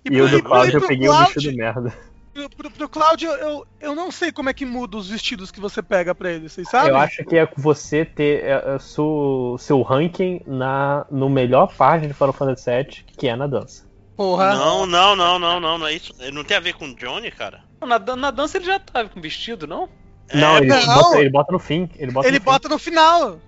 E 0.06 0.22
o 0.22 0.28
pro- 0.28 0.38
do 0.38 0.44
Cláudio 0.44 0.78
eu 0.78 0.88
peguei 0.88 1.08
o 1.08 1.12
Cloud- 1.12 1.34
vestido 1.34 1.56
merda. 1.58 1.98
Pro, 2.38 2.50
pro, 2.50 2.70
pro 2.72 2.90
Cláudio, 2.90 3.32
eu, 3.32 3.66
eu 3.82 3.96
não 3.96 4.12
sei 4.12 4.32
como 4.32 4.48
é 4.50 4.54
que 4.54 4.64
muda 4.64 4.96
os 4.98 5.10
vestidos 5.10 5.50
que 5.50 5.60
você 5.60 5.82
pega 5.82 6.14
pra 6.14 6.32
ele, 6.32 6.48
vocês 6.48 6.70
sabem? 6.70 6.92
Eu 6.92 6.98
acho 6.98 7.26
que 7.26 7.36
é 7.36 7.50
você 7.58 8.06
ter 8.06 8.44
é, 8.44 8.76
é, 8.76 8.80
seu, 8.80 9.56
seu 9.58 9.82
ranking 9.82 10.42
na, 10.46 11.06
no 11.10 11.30
melhor 11.30 11.74
parte 11.76 12.06
de 12.06 12.14
Final 12.14 12.34
Fantasy 12.34 12.70
VII, 12.70 13.06
que 13.18 13.28
é 13.28 13.36
na 13.36 13.48
dança. 13.48 13.88
Porra. 14.16 14.54
Não, 14.56 14.86
não, 14.86 15.16
não, 15.16 15.40
não, 15.40 15.60
não, 15.60 15.78
não 15.80 15.88
é 15.88 15.94
isso. 15.94 16.14
Não 16.32 16.44
tem 16.44 16.58
a 16.58 16.60
ver 16.60 16.74
com 16.74 16.86
o 16.86 16.96
Johnny, 16.96 17.32
cara. 17.32 17.64
Na, 17.82 17.98
dan- 17.98 18.16
na 18.16 18.30
dança 18.30 18.58
ele 18.58 18.66
já 18.66 18.80
tava 18.80 19.10
com 19.10 19.20
vestido, 19.20 19.66
não? 19.66 19.90
não, 20.34 20.58
ele, 20.58 20.68
não. 20.68 20.86
Bota, 20.96 21.20
ele 21.20 21.30
bota 21.30 21.52
no 21.52 21.60
fim. 21.60 21.90
Ele 21.98 22.12
bota 22.12 22.28
Ele 22.28 22.40
no 22.40 22.46
bota 22.46 22.70
no 22.70 22.78
final. 22.78 23.40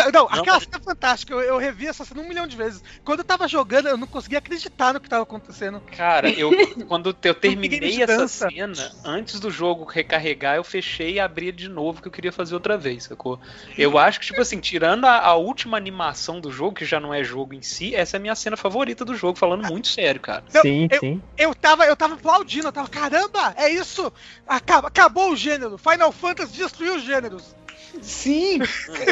Ah, 0.00 0.10
Não, 0.12 0.24
aquela 0.26 0.56
mas- 0.58 0.64
cena 0.64 0.76
é 0.78 0.80
fantástica. 0.84 1.32
Eu, 1.32 1.40
eu 1.40 1.58
revi 1.58 1.86
essa 1.86 2.04
cena 2.04 2.20
um 2.20 2.28
milhão 2.28 2.46
de 2.46 2.56
vezes. 2.56 2.82
Quando 3.04 3.20
eu 3.20 3.24
tava 3.24 3.46
jogando, 3.48 3.88
eu 3.88 3.96
não 3.96 4.06
conseguia 4.06 4.38
acreditar 4.38 4.92
no 4.92 5.00
que 5.00 5.08
tava 5.08 5.22
acontecendo. 5.22 5.80
Cara, 5.96 6.28
eu 6.30 6.50
quando 6.88 7.16
eu 7.22 7.34
terminei 7.34 8.02
essa 8.02 8.16
dança. 8.18 8.48
cena, 8.50 8.92
antes 9.04 9.40
do 9.40 9.50
jogo 9.50 9.84
recarregar, 9.84 10.56
eu 10.56 10.64
fechei 10.64 11.14
e 11.14 11.20
abri 11.20 11.50
de 11.52 11.68
novo 11.68 12.00
que 12.02 12.08
eu 12.08 12.12
queria 12.12 12.32
fazer 12.32 12.54
outra 12.54 12.76
vez, 12.76 13.04
sacou? 13.04 13.40
Eu 13.76 13.98
acho 13.98 14.20
que, 14.20 14.26
tipo 14.26 14.40
assim, 14.40 14.58
tirando 14.60 15.04
a, 15.06 15.18
a 15.20 15.34
última 15.34 15.76
animação 15.76 16.40
do 16.40 16.50
jogo, 16.50 16.74
que 16.74 16.84
já 16.84 16.98
não 17.00 17.12
é 17.12 17.22
jogo 17.24 17.54
em 17.54 17.62
si, 17.62 17.94
essa 17.94 18.16
é 18.16 18.18
a 18.18 18.20
minha 18.20 18.34
cena 18.34 18.56
favorita 18.56 19.04
do 19.04 19.14
jogo, 19.14 19.38
falando 19.38 19.66
muito 19.68 19.88
sério, 19.88 20.20
cara. 20.20 20.44
Não, 20.52 20.62
Sim, 20.62 20.88
eu- 20.90 21.00
sim. 21.00 21.22
Eu 21.36 21.54
tava, 21.54 21.84
eu 21.86 21.96
tava 21.96 22.14
aplaudindo, 22.14 22.68
eu 22.68 22.72
tava, 22.72 22.88
caramba, 22.88 23.54
é 23.56 23.68
isso! 23.70 24.12
Acaba, 24.46 24.88
acabou 24.88 25.32
o 25.32 25.36
gênero! 25.36 25.76
Final 25.78 26.12
Fantasy 26.12 26.52
destruiu 26.56 26.96
os 26.96 27.02
gêneros! 27.02 27.54
Sim, 28.02 28.58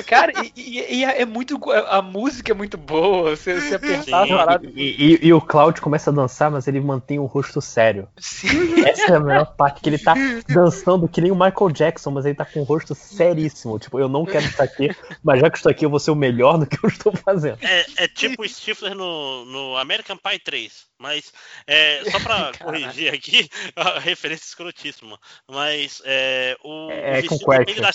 cara, 0.06 0.32
e, 0.44 0.52
e- 0.56 0.94
e 1.00 1.04
é 1.04 1.24
muito. 1.24 1.58
A 1.72 2.00
música 2.02 2.52
é 2.52 2.54
muito 2.54 2.76
boa. 2.76 3.34
Você, 3.36 3.60
você 3.60 3.74
apertar 3.76 4.22
as 4.22 4.28
Sim. 4.28 4.36
paradas. 4.36 4.70
E, 4.74 4.80
e- 4.82 5.26
e 5.26 5.32
o 5.32 5.40
Cloud 5.40 5.80
começa 5.80 6.10
a 6.10 6.12
dançar, 6.12 6.50
mas 6.50 6.66
ele 6.68 6.80
mantém 6.80 7.18
o 7.18 7.24
rosto 7.24 7.60
sério. 7.60 8.08
Sim. 8.18 8.84
Essa 8.84 9.12
é 9.12 9.16
a 9.16 9.20
melhor 9.20 9.54
parte, 9.56 9.80
que 9.80 9.88
ele 9.88 9.98
tá 9.98 10.14
dançando 10.48 11.08
que 11.08 11.20
nem 11.20 11.30
o 11.30 11.34
Michael 11.34 11.70
Jackson, 11.72 12.10
mas 12.10 12.24
ele 12.26 12.34
tá 12.34 12.44
com 12.44 12.60
o 12.60 12.64
rosto 12.64 12.94
seríssimo. 12.94 13.78
Tipo, 13.78 13.98
eu 13.98 14.08
não 14.08 14.24
quero 14.24 14.44
estar 14.44 14.64
aqui, 14.64 14.90
mas 15.22 15.40
já 15.40 15.50
que 15.50 15.56
estou 15.56 15.70
aqui, 15.70 15.84
eu 15.84 15.90
vou 15.90 15.98
ser 16.00 16.10
o 16.10 16.16
melhor 16.16 16.58
do 16.58 16.66
que 16.66 16.78
eu 16.84 16.88
estou 16.88 17.12
fazendo. 17.16 17.58
É, 17.62 17.86
é 18.04 18.08
tipo 18.08 18.42
o 18.42 18.48
Stifler 18.48 18.94
no, 18.94 19.44
no 19.46 19.76
American 19.76 20.16
Pie 20.16 20.38
3. 20.38 20.84
Mas, 20.96 21.32
é, 21.66 22.02
só 22.10 22.18
pra 22.20 22.52
Caralho. 22.56 22.58
corrigir 22.82 23.12
aqui, 23.12 23.48
a 23.76 23.98
referência 23.98 24.44
escrotíssima. 24.44 25.18
Mas, 25.50 26.00
é, 26.04 26.56
o, 26.64 26.90
É, 26.90 27.18
o 27.20 27.26
com 27.26 27.36
vestido 27.36 27.50
depende 27.58 27.80
da 27.80 27.92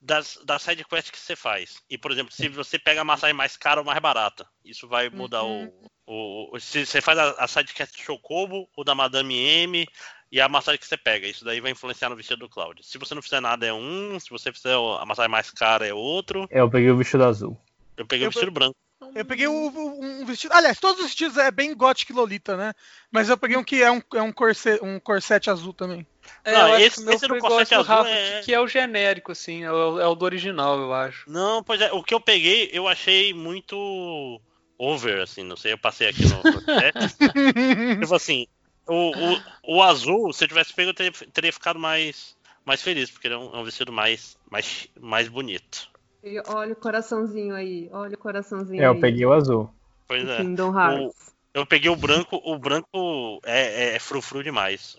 das, 0.00 0.38
da 0.44 0.58
side 0.58 0.84
quest 0.84 1.10
que 1.10 1.18
você 1.18 1.36
faz. 1.36 1.82
E, 1.88 1.98
por 1.98 2.10
exemplo, 2.10 2.32
se 2.32 2.48
você 2.48 2.78
pega 2.78 3.00
a 3.02 3.04
massagem 3.04 3.34
mais 3.34 3.56
cara 3.56 3.80
ou 3.80 3.86
mais 3.86 3.98
barata, 4.00 4.46
isso 4.64 4.88
vai 4.88 5.10
mudar 5.10 5.44
o, 5.44 5.64
o, 6.06 6.56
o- 6.56 6.60
Se 6.60 6.86
você 6.86 7.00
faz 7.00 7.18
a, 7.18 7.30
a 7.32 7.46
side 7.46 7.72
quest 7.74 7.94
do 7.96 8.02
Chocobo, 8.02 8.68
ou 8.76 8.84
da 8.84 8.94
Madame 8.94 9.34
M, 9.36 9.86
e 10.32 10.40
a 10.40 10.48
massagem 10.48 10.78
que 10.80 10.86
você 10.86 10.96
pega. 10.96 11.26
Isso 11.26 11.44
daí 11.44 11.60
vai 11.60 11.72
influenciar 11.72 12.08
no 12.08 12.16
vestido 12.16 12.38
do 12.40 12.48
Cloud. 12.48 12.80
Se 12.86 12.96
você 12.98 13.14
não 13.14 13.22
fizer 13.22 13.40
nada 13.40 13.66
é 13.66 13.72
um, 13.72 14.18
se 14.18 14.30
você 14.30 14.52
fizer 14.52 14.74
a 14.74 15.04
massagem 15.04 15.30
mais 15.30 15.50
cara 15.50 15.86
é 15.86 15.92
outro. 15.92 16.46
É, 16.50 16.60
eu 16.60 16.70
peguei 16.70 16.90
o 16.90 16.96
vestido 16.96 17.24
azul. 17.24 17.58
Eu 17.96 18.06
peguei 18.06 18.24
Eu- 18.26 18.30
o 18.30 18.32
vestido 18.32 18.52
branco. 18.52 18.76
Eu 19.14 19.24
peguei 19.24 19.46
o- 19.46 19.52
o- 19.52 20.04
um 20.04 20.24
vestido. 20.26 20.52
Aliás, 20.54 20.78
todos 20.78 20.98
os 21.00 21.06
vestidos 21.06 21.36
é 21.38 21.50
bem 21.50 21.74
Gothic 21.74 22.12
Lolita, 22.12 22.56
né? 22.56 22.72
Mas 23.10 23.28
eu 23.28 23.36
peguei 23.36 23.56
um 23.56 23.64
que 23.64 23.82
é 23.82 23.90
um, 23.90 24.00
é 24.14 24.22
um, 24.22 24.30
corset, 24.30 24.78
um 24.84 25.00
corset 25.00 25.48
azul 25.50 25.72
também. 25.72 26.06
É, 26.44 26.52
Não, 26.52 26.78
esse- 26.78 26.96
que 26.96 27.02
o 27.02 27.04
meu 27.04 27.14
esse 27.14 27.28
do 27.28 27.34
do 27.40 27.54
Azul 27.54 27.82
Rafa, 27.82 28.08
é- 28.08 28.40
que, 28.42 28.54
é 28.54 28.60
o 28.60 28.66
genérico, 28.66 29.32
assim, 29.32 29.64
é 29.64 29.72
o, 29.72 30.00
é 30.00 30.06
o 30.06 30.14
do 30.14 30.24
original, 30.24 30.78
eu 30.78 30.92
acho. 30.92 31.30
Não, 31.30 31.62
pois 31.62 31.80
é, 31.80 31.92
o 31.92 32.02
que 32.02 32.14
eu 32.14 32.20
peguei 32.20 32.70
eu 32.72 32.88
achei 32.88 33.32
muito 33.34 34.40
over, 34.78 35.20
assim, 35.20 35.42
não 35.42 35.56
sei, 35.56 35.72
eu 35.74 35.78
passei 35.78 36.08
aqui 36.08 36.22
no, 36.26 36.42
tipo 38.00 38.14
assim, 38.14 38.46
o, 38.88 39.34
o, 39.64 39.76
o 39.76 39.82
azul, 39.82 40.32
se 40.32 40.44
eu 40.44 40.48
tivesse 40.48 40.72
pego, 40.72 40.90
eu 40.90 40.94
teria, 40.94 41.12
teria 41.32 41.52
ficado 41.52 41.78
mais, 41.78 42.34
mais 42.64 42.82
feliz, 42.82 43.10
porque 43.10 43.26
ele 43.26 43.34
é 43.34 43.38
um, 43.38 43.54
é 43.54 43.58
um 43.58 43.64
vestido 43.64 43.92
mais, 43.92 44.36
mais, 44.50 44.88
mais 44.98 45.28
bonito. 45.28 45.88
E 46.22 46.40
olha 46.48 46.72
o 46.72 46.76
coraçãozinho 46.76 47.54
aí, 47.54 47.88
olha 47.92 48.14
o 48.14 48.18
coraçãozinho 48.18 48.82
É, 48.82 48.86
eu 48.86 48.94
aí. 48.94 49.00
peguei 49.00 49.24
o 49.24 49.32
azul. 49.32 49.70
Pois 50.06 50.28
é. 50.28 50.42
Kingdom 50.42 50.78
Hearts. 50.78 51.30
Eu 51.52 51.66
peguei 51.66 51.90
o 51.90 51.96
branco, 51.96 52.40
o 52.44 52.58
branco 52.58 53.40
é, 53.44 53.96
é 53.96 53.98
frufru 53.98 54.42
demais. 54.42 54.96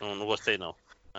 Não, 0.00 0.14
não 0.14 0.26
gostei, 0.26 0.56
não. 0.56 0.74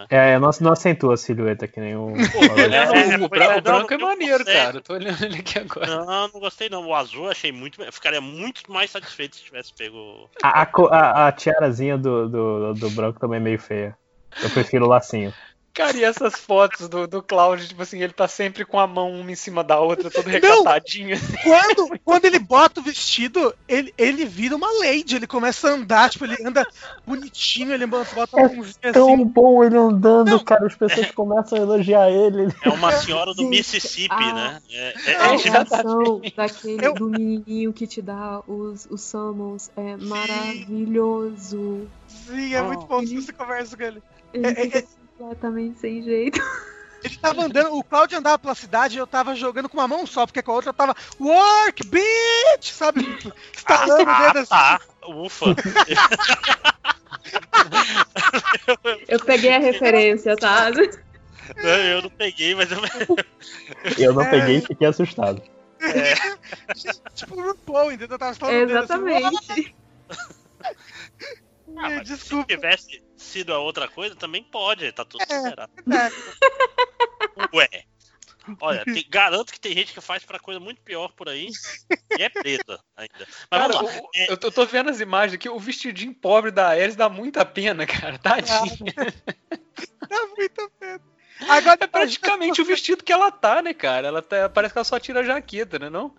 É, 0.10 0.40
não, 0.40 0.49
não 0.62 0.72
acentua 0.72 1.14
a 1.14 1.18
silhueta 1.18 1.68
que 1.68 1.80
nem 1.80 1.95
o. 1.95 2.16
É, 2.16 2.90
o, 3.20 3.26
é, 3.26 3.28
bran- 3.28 3.45
é, 3.45 3.58
o 3.58 3.62
branco 3.62 3.94
é 3.94 3.98
não, 3.98 4.08
maneiro, 4.08 4.45
cara. 4.45 4.78
Eu 4.78 4.82
tô 4.82 4.94
olhando 4.94 5.24
ele 5.26 5.40
aqui 5.40 5.60
agora. 5.60 5.88
Não, 5.88 6.30
não 6.30 6.40
gostei, 6.40 6.70
não. 6.70 6.88
O 6.88 6.95
azul 6.95 7.26
eu 7.26 7.32
achei 7.32 7.52
muito. 7.52 7.82
Eu 7.82 7.91
ficaria 7.91 8.22
muito 8.22 8.72
mais 8.72 8.90
satisfeito 8.90 9.36
se 9.36 9.44
tivesse 9.44 9.74
pego. 9.74 10.30
A, 10.41 10.62
a, 10.64 11.28
a 11.28 11.32
tiarazinha 11.32 11.98
do, 11.98 12.30
do, 12.30 12.74
do 12.74 12.90
branco 12.91 13.20
também 13.20 13.38
é 13.38 13.41
meio 13.41 13.60
feia. 13.60 13.98
Eu 14.41 14.49
prefiro 14.49 14.86
o 14.86 14.88
lacinho. 14.88 15.34
Cara, 15.73 15.95
e 15.95 16.03
essas 16.03 16.35
fotos 16.35 16.89
do, 16.89 17.07
do 17.07 17.22
Cloud, 17.23 17.65
tipo 17.65 17.81
assim, 17.81 18.02
ele 18.02 18.11
tá 18.11 18.27
sempre 18.27 18.65
com 18.65 18.77
a 18.77 18.85
mão 18.85 19.11
uma 19.19 19.31
em 19.31 19.35
cima 19.35 19.64
da 19.64 19.80
outra, 19.80 20.10
todo 20.11 20.27
recatadinho. 20.27 21.15
assim. 21.15 21.34
Quando, 21.43 21.99
quando 22.03 22.26
ele 22.26 22.39
bota 22.39 22.81
o 22.81 22.84
vestido, 22.84 23.53
ele, 23.68 23.93
ele 23.98 24.26
vira 24.26 24.56
uma 24.56 24.68
lady. 24.80 25.15
Ele 25.15 25.27
começa 25.27 25.69
a 25.69 25.72
andar, 25.73 26.10
tipo, 26.10 26.26
ele 26.26 26.35
anda 26.45 26.68
bonitinho, 27.07 27.73
ele 27.73 27.85
bota 27.85 28.06
É 28.38 28.48
um 28.48 28.61
assim. 28.61 28.91
Tão 28.91 29.23
bom 29.26 29.64
ele 29.64 29.77
andando, 29.77 30.31
Não. 30.31 30.39
cara. 30.43 30.65
As 30.68 30.76
pessoas 30.76 31.10
começam 31.11 31.57
a 31.57 31.61
elogiar 31.61 32.10
ele. 32.11 32.53
É 32.64 32.69
uma 32.69 32.91
senhora 32.91 33.34
do 33.34 33.43
Gente, 33.43 33.49
Mississippi, 33.49 34.14
ah. 34.14 34.34
né? 34.34 34.61
É, 34.72 35.11
é- 35.11 35.15
A 35.15 35.27
é- 35.27 35.30
animação 35.35 36.22
daquele 36.35 36.85
Eu- 36.85 36.93
do 36.93 37.07
menininho 37.10 37.72
que 37.72 37.88
te 37.88 38.02
dá 38.02 38.41
os, 38.48 38.85
os 38.89 39.02
summons 39.02 39.69
é 39.77 39.95
maravilhoso. 39.98 41.88
Sim, 42.07 42.53
é 42.56 42.61
muito 42.61 42.85
bom 42.85 43.06
se 43.06 43.15
você 43.15 43.31
conversa 43.31 43.77
com 43.77 43.84
ele. 43.84 44.03
Ele 44.34 44.45
É, 44.48 44.52
é, 44.52 44.56
fica 44.56 44.80
é. 44.80 45.01
Completamente 45.22 45.80
sem 45.80 46.02
jeito. 46.02 46.39
Ele 47.03 47.18
tava 47.18 47.41
andando, 47.45 47.73
o 47.76 47.84
Claudio 47.84 48.19
andava 48.19 48.38
pela 48.38 48.53
cidade 48.53 48.95
e 48.95 48.99
eu 48.99 49.07
tava 49.07 49.35
jogando 49.35 49.68
com 49.68 49.76
uma 49.77 49.88
mão 49.88 50.06
só, 50.06 50.27
porque 50.27 50.41
com 50.43 50.52
a 50.52 50.56
outra 50.56 50.69
eu 50.69 50.73
tava 50.73 50.95
Work, 51.19 51.84
bitch! 51.88 52.72
Sabe? 52.72 53.02
Estalando 53.56 54.03
o 54.11 54.18
dedo 54.19 54.38
assim. 54.38 54.49
tá, 54.49 54.80
ufa. 55.07 55.45
Eu 59.07 59.19
peguei 59.19 59.52
a 59.56 59.60
referência, 59.60 60.35
tá? 60.38 60.69
Não, 60.69 61.69
eu 61.69 62.03
não 62.03 62.10
peguei, 62.11 62.53
mas 62.53 62.69
eu. 62.72 62.77
Eu 63.98 64.14
não 64.14 64.22
É. 64.22 64.30
peguei 64.30 64.57
e 64.57 64.61
fiquei 64.61 64.88
assustado. 64.88 65.41
Tipo 67.15 67.35
o 67.35 67.43
RuPaul, 67.48 67.91
entendeu? 67.93 68.14
Eu 68.15 68.19
tava 68.19 68.31
estalando 68.34 68.64
o 68.64 68.68
dedo 68.68 68.77
assim. 68.77 68.93
Exatamente. 68.93 69.76
Ah, 70.60 70.68
"Ai, 71.80 71.95
mas 71.98 72.07
se 72.07 72.14
Desculpa. 72.15 72.45
tivesse 72.45 73.02
sido 73.22 73.53
a 73.53 73.60
outra 73.60 73.88
coisa, 73.88 74.15
também 74.15 74.43
pode, 74.43 74.91
tá 74.91 75.06
tudo 75.06 75.22
É. 75.23 75.26
superado. 75.39 75.72
É. 75.91 76.11
Ué. 77.56 77.69
Olha, 78.60 78.84
tem- 78.84 79.06
garanto 79.07 79.53
que 79.53 79.60
tem 79.60 79.73
gente 79.73 79.93
que 79.93 80.02
faz 80.02 80.26
pra 80.26 80.39
coisa 80.39 80.60
muito 80.60 80.81
pior 80.81 81.11
por 81.14 81.30
aí 81.30 81.49
e 82.18 82.23
é 82.23 82.27
presa 82.27 82.80
ainda. 82.98 83.27
Mas 83.52 83.61
Cara, 83.61 83.73
vamos 83.73 83.93
lá. 83.95 84.02
o- 84.02 84.10
eu, 84.15 84.35
tô- 84.38 84.48
eu 84.48 84.52
tô 84.52 84.65
vendo 84.65 84.89
as 84.89 84.99
imagens 84.99 85.35
aqui, 85.35 85.48
o 85.48 85.60
vestidinho 85.60 86.14
pobre 86.14 86.49
da 86.49 86.69
Ares 86.69 86.95
dá 86.95 87.07
muita 87.07 87.45
pena, 87.45 87.85
cara. 87.85 88.18
Tadinho. 88.18 88.52
Dá 90.10 90.27
muita 90.35 90.69
pena. 90.80 91.02
Agora 91.48 91.77
É 91.81 91.88
praticamente 91.88 92.61
o 92.61 92.65
vestido 92.65 93.03
que 93.03 93.14
ela 93.14 93.31
tá, 93.31 93.61
né, 93.61 93.73
cara? 93.73 94.07
Ela 94.07 94.22
tá, 94.22 94.49
parece 94.49 94.73
que 94.73 94.77
ela 94.80 94.85
só 94.85 94.99
tira 94.99 95.22
a 95.22 95.23
jaqueta, 95.23 95.80
né, 95.80 95.89
não? 95.89 96.14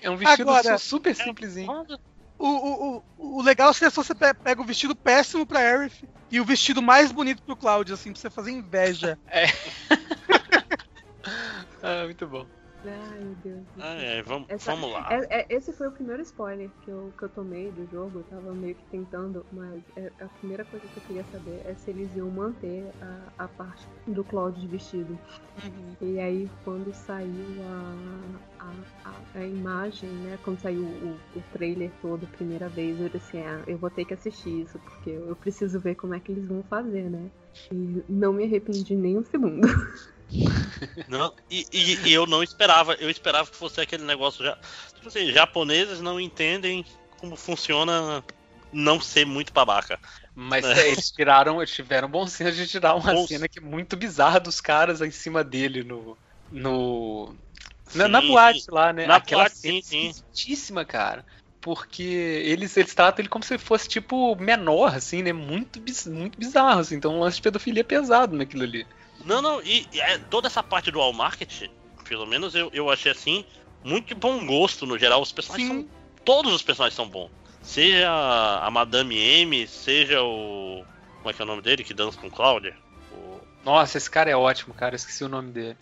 É 0.00 0.08
um 0.08 0.16
vestido 0.16 0.48
Agora- 0.50 0.78
su- 0.78 0.88
super 0.88 1.14
simplesinho. 1.14 1.70
O, 1.70 1.98
o, 2.38 2.98
o, 3.18 3.38
o 3.38 3.42
legal 3.42 3.72
seria 3.72 3.90
se 3.90 3.96
você 3.96 4.14
pe- 4.14 4.34
pega 4.34 4.60
o 4.60 4.64
vestido 4.64 4.94
péssimo 4.96 5.46
pra 5.46 5.60
Aerith 5.60 6.02
e 6.30 6.40
o 6.40 6.44
vestido 6.44 6.82
mais 6.82 7.12
bonito 7.12 7.42
pro 7.42 7.56
Cláudio, 7.56 7.94
assim, 7.94 8.12
pra 8.12 8.20
você 8.20 8.30
fazer 8.30 8.50
inveja. 8.52 9.18
Ah, 11.82 12.04
muito 12.04 12.26
bom. 12.26 12.46
Ai, 12.86 13.20
meu 13.20 13.34
Deus. 13.36 13.66
Ah, 13.78 13.94
é, 13.94 14.22
vamos, 14.22 14.48
Essa- 14.50 14.72
vamos 14.72 14.92
lá. 14.92 15.08
É- 15.10 15.40
é- 15.40 15.46
esse 15.50 15.72
foi 15.72 15.88
o 15.88 15.92
primeiro 15.92 16.22
spoiler 16.22 16.70
que 16.82 16.90
eu, 16.90 17.12
que 17.16 17.24
eu 17.24 17.28
tomei 17.30 17.70
do 17.72 17.86
jogo. 17.86 18.18
Eu 18.18 18.24
tava 18.24 18.54
meio 18.54 18.74
que 18.74 18.84
tentando, 18.90 19.44
mas 19.50 19.82
é- 19.96 20.12
a 20.20 20.28
primeira 20.28 20.64
coisa 20.64 20.86
que 20.88 20.98
eu 20.98 21.02
queria 21.02 21.24
saber 21.24 21.62
é 21.64 21.74
se 21.74 21.90
eles 21.90 22.14
iam 22.14 22.30
manter 22.30 22.92
a, 23.00 23.32
a 23.38 23.48
parte 23.48 23.86
do 24.06 24.22
Cloud 24.24 24.60
de 24.60 24.68
vestido. 24.68 25.18
E 26.00 26.18
aí, 26.18 26.48
quando 26.64 26.92
saiu 26.92 27.62
a, 27.62 28.40
a, 28.58 28.74
a, 29.04 29.20
a 29.34 29.46
imagem, 29.46 30.10
né? 30.10 30.36
Quando 30.38 30.60
saiu 30.60 30.84
o, 30.84 31.20
o 31.34 31.42
trailer 31.52 31.90
todo, 32.02 32.24
a 32.24 32.28
primeira 32.36 32.68
vez, 32.68 33.00
eu 33.00 33.08
disse 33.08 33.38
assim: 33.38 33.46
ah, 33.46 33.64
eu 33.66 33.78
vou 33.78 33.90
ter 33.90 34.04
que 34.04 34.14
assistir 34.14 34.62
isso, 34.62 34.78
porque 34.80 35.10
eu 35.10 35.34
preciso 35.36 35.80
ver 35.80 35.94
como 35.94 36.14
é 36.14 36.20
que 36.20 36.32
eles 36.32 36.46
vão 36.46 36.62
fazer, 36.64 37.08
né? 37.10 37.30
E 37.72 38.02
não 38.08 38.32
me 38.32 38.44
arrependi 38.44 38.94
nem 38.94 39.18
um 39.18 39.24
segundo. 39.24 39.62
Não, 41.08 41.32
e, 41.50 41.66
e- 41.72 42.08
e 42.08 42.12
eu 42.12 42.26
não 42.26 42.42
esperava, 42.42 42.94
eu 42.94 43.10
esperava 43.10 43.50
que 43.50 43.56
fosse 43.56 43.80
aquele 43.80 44.04
negócio 44.04 44.44
já. 44.44 44.56
Tipo 44.94 45.08
assim, 45.08 45.32
japoneses 45.32 46.00
não 46.00 46.18
entendem 46.20 46.84
como 47.18 47.36
funciona 47.36 48.24
não 48.72 49.00
ser 49.00 49.24
muito 49.24 49.52
babaca. 49.52 49.98
Mas 50.34 50.64
É. 50.64 50.80
é, 50.82 50.88
eles 50.90 51.10
tiraram, 51.10 51.60
eles 51.60 51.72
tiveram 51.72 52.08
bom 52.08 52.26
senso 52.26 52.56
de 52.56 52.66
tirar 52.66 52.94
uma 52.94 53.12
Bom 53.12 53.26
cena 53.26 53.48
que 53.48 53.58
é 53.58 53.62
muito 53.62 53.96
bizarra 53.96 54.40
dos 54.40 54.60
caras 54.60 55.00
em 55.00 55.10
cima 55.10 55.44
dele 55.44 55.84
no. 55.84 56.18
no 56.50 57.34
na, 57.94 58.08
na 58.08 58.20
boate 58.20 58.64
lá, 58.70 58.92
né? 58.92 59.06
Na 59.06 59.16
Aquela 59.16 59.42
boate, 59.44 59.56
cena 59.56 59.80
sim, 59.82 60.12
sim. 60.12 60.84
cara. 60.88 61.24
Porque 61.60 62.02
eles, 62.02 62.76
eles 62.76 62.94
tratam 62.94 63.22
ele 63.22 63.28
como 63.28 63.44
se 63.44 63.56
fosse, 63.56 63.88
tipo, 63.88 64.36
menor, 64.36 64.94
assim, 64.94 65.22
né? 65.22 65.32
Muito, 65.32 65.80
muito 66.10 66.38
bizarro, 66.38 66.80
assim. 66.80 66.96
Então, 66.96 67.14
um 67.14 67.20
lance 67.20 67.36
de 67.36 67.42
pedofilia 67.42 67.84
pesado 67.84 68.36
naquilo 68.36 68.64
ali. 68.64 68.86
Não, 69.24 69.40
não, 69.42 69.62
e, 69.62 69.86
e 69.92 70.00
é, 70.00 70.18
toda 70.18 70.46
essa 70.48 70.62
parte 70.62 70.90
do 70.90 71.00
all 71.00 71.12
market, 71.12 71.68
pelo 72.08 72.26
menos 72.26 72.54
eu, 72.54 72.70
eu 72.72 72.90
achei 72.90 73.12
assim, 73.12 73.44
muito 73.82 74.08
de 74.08 74.14
bom 74.14 74.44
gosto 74.46 74.86
no 74.86 74.98
geral. 74.98 75.20
Os 75.22 75.32
personagens 75.32 75.68
Sim. 75.68 75.80
são. 75.82 75.88
Todos 76.24 76.52
os 76.52 76.62
personagens 76.62 76.94
são 76.96 77.08
bons. 77.08 77.30
Seja 77.62 78.10
a 78.62 78.70
Madame 78.70 79.16
M, 79.16 79.66
seja 79.66 80.22
o. 80.22 80.84
Como 81.18 81.30
é 81.30 81.32
que 81.32 81.40
é 81.40 81.44
o 81.44 81.48
nome 81.48 81.62
dele? 81.62 81.84
Que 81.84 81.94
dança 81.94 82.18
com 82.18 82.30
Cláudia? 82.30 82.76
O- 83.12 83.40
Nossa, 83.64 83.96
esse 83.96 84.10
cara 84.10 84.30
é 84.30 84.36
ótimo, 84.36 84.74
cara. 84.74 84.94
Eu 84.94 84.96
esqueci 84.96 85.24
o 85.24 85.28
nome 85.28 85.50
dele. 85.52 85.76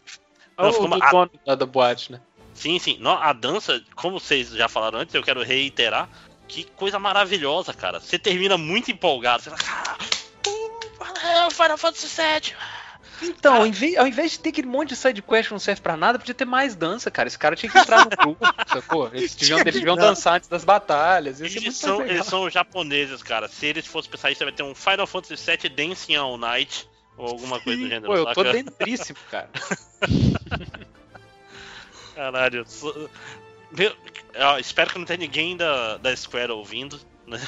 É 0.56 0.62
Não, 0.62 0.68
o 0.68 0.72
ficou 0.72 0.88
do 0.88 0.94
uma- 0.96 1.10
dono 1.10 1.30
da, 1.44 1.54
da 1.56 1.66
boate, 1.66 2.12
né? 2.12 2.20
Sim, 2.54 2.78
sim. 2.78 2.96
Não, 3.00 3.12
a 3.20 3.32
dança, 3.32 3.82
como 3.96 4.20
vocês 4.20 4.50
já 4.50 4.68
falaram 4.68 5.00
antes, 5.00 5.14
eu 5.14 5.22
quero 5.22 5.42
reiterar. 5.42 6.08
Que 6.46 6.64
coisa 6.64 6.98
maravilhosa, 6.98 7.72
cara. 7.72 7.98
Você 7.98 8.18
termina 8.18 8.56
muito 8.58 8.90
empolgado. 8.90 9.42
Você 9.42 9.50
fala, 9.50 9.62
cara, 9.62 9.98
uh, 10.46 11.26
é 11.26 11.46
o 11.46 11.50
Final 11.50 11.78
Fantasy 11.78 12.06
VII. 12.06 12.54
Então, 13.22 13.54
ao 13.56 13.66
invés, 13.66 13.96
ao 13.96 14.06
invés 14.06 14.32
de 14.32 14.40
ter 14.40 14.48
aquele 14.50 14.66
monte 14.66 14.90
de 14.90 14.96
side 14.96 15.22
quest 15.22 15.48
que 15.48 15.54
não 15.54 15.58
serve 15.58 15.80
pra 15.80 15.96
nada, 15.96 16.18
podia 16.18 16.34
ter 16.34 16.44
mais 16.44 16.74
dança, 16.74 17.10
cara. 17.10 17.28
Esse 17.28 17.38
cara 17.38 17.54
tinha 17.56 17.70
que 17.70 17.78
entrar 17.78 18.04
no 18.04 18.10
grupo, 18.16 18.44
sacou? 18.66 19.08
Eles 19.12 19.34
deviam, 19.34 19.58
eles 19.60 19.74
deviam 19.74 19.96
dançar 19.96 20.34
antes 20.34 20.48
das 20.48 20.64
batalhas. 20.64 21.40
Eles 21.40 21.76
são, 21.76 22.04
eles 22.04 22.26
são 22.26 22.50
japoneses, 22.50 23.22
cara. 23.22 23.48
Se 23.48 23.66
eles 23.66 23.86
fossem 23.86 24.10
pensar 24.10 24.30
isso, 24.30 24.42
vai 24.44 24.52
ter 24.52 24.62
um 24.62 24.74
Final 24.74 25.06
Fantasy 25.06 25.44
VII 25.50 25.68
Dancing 25.68 26.16
All 26.16 26.36
Night 26.36 26.88
Ou 27.16 27.26
alguma 27.28 27.60
coisa 27.60 27.80
do 27.82 27.88
gênero. 27.88 28.06
Pô, 28.06 28.16
eu 28.16 28.32
tô 28.34 28.42
dentríssimo, 28.42 29.18
cara. 29.30 29.48
Caralho. 32.14 32.64
sou- 32.68 33.08
Meu, 33.70 33.94
espero 34.58 34.90
que 34.90 34.98
não 34.98 35.06
tenha 35.06 35.18
ninguém 35.18 35.56
da, 35.56 35.96
da 35.98 36.14
Square 36.16 36.52
ouvindo, 36.52 37.00
né? 37.26 37.40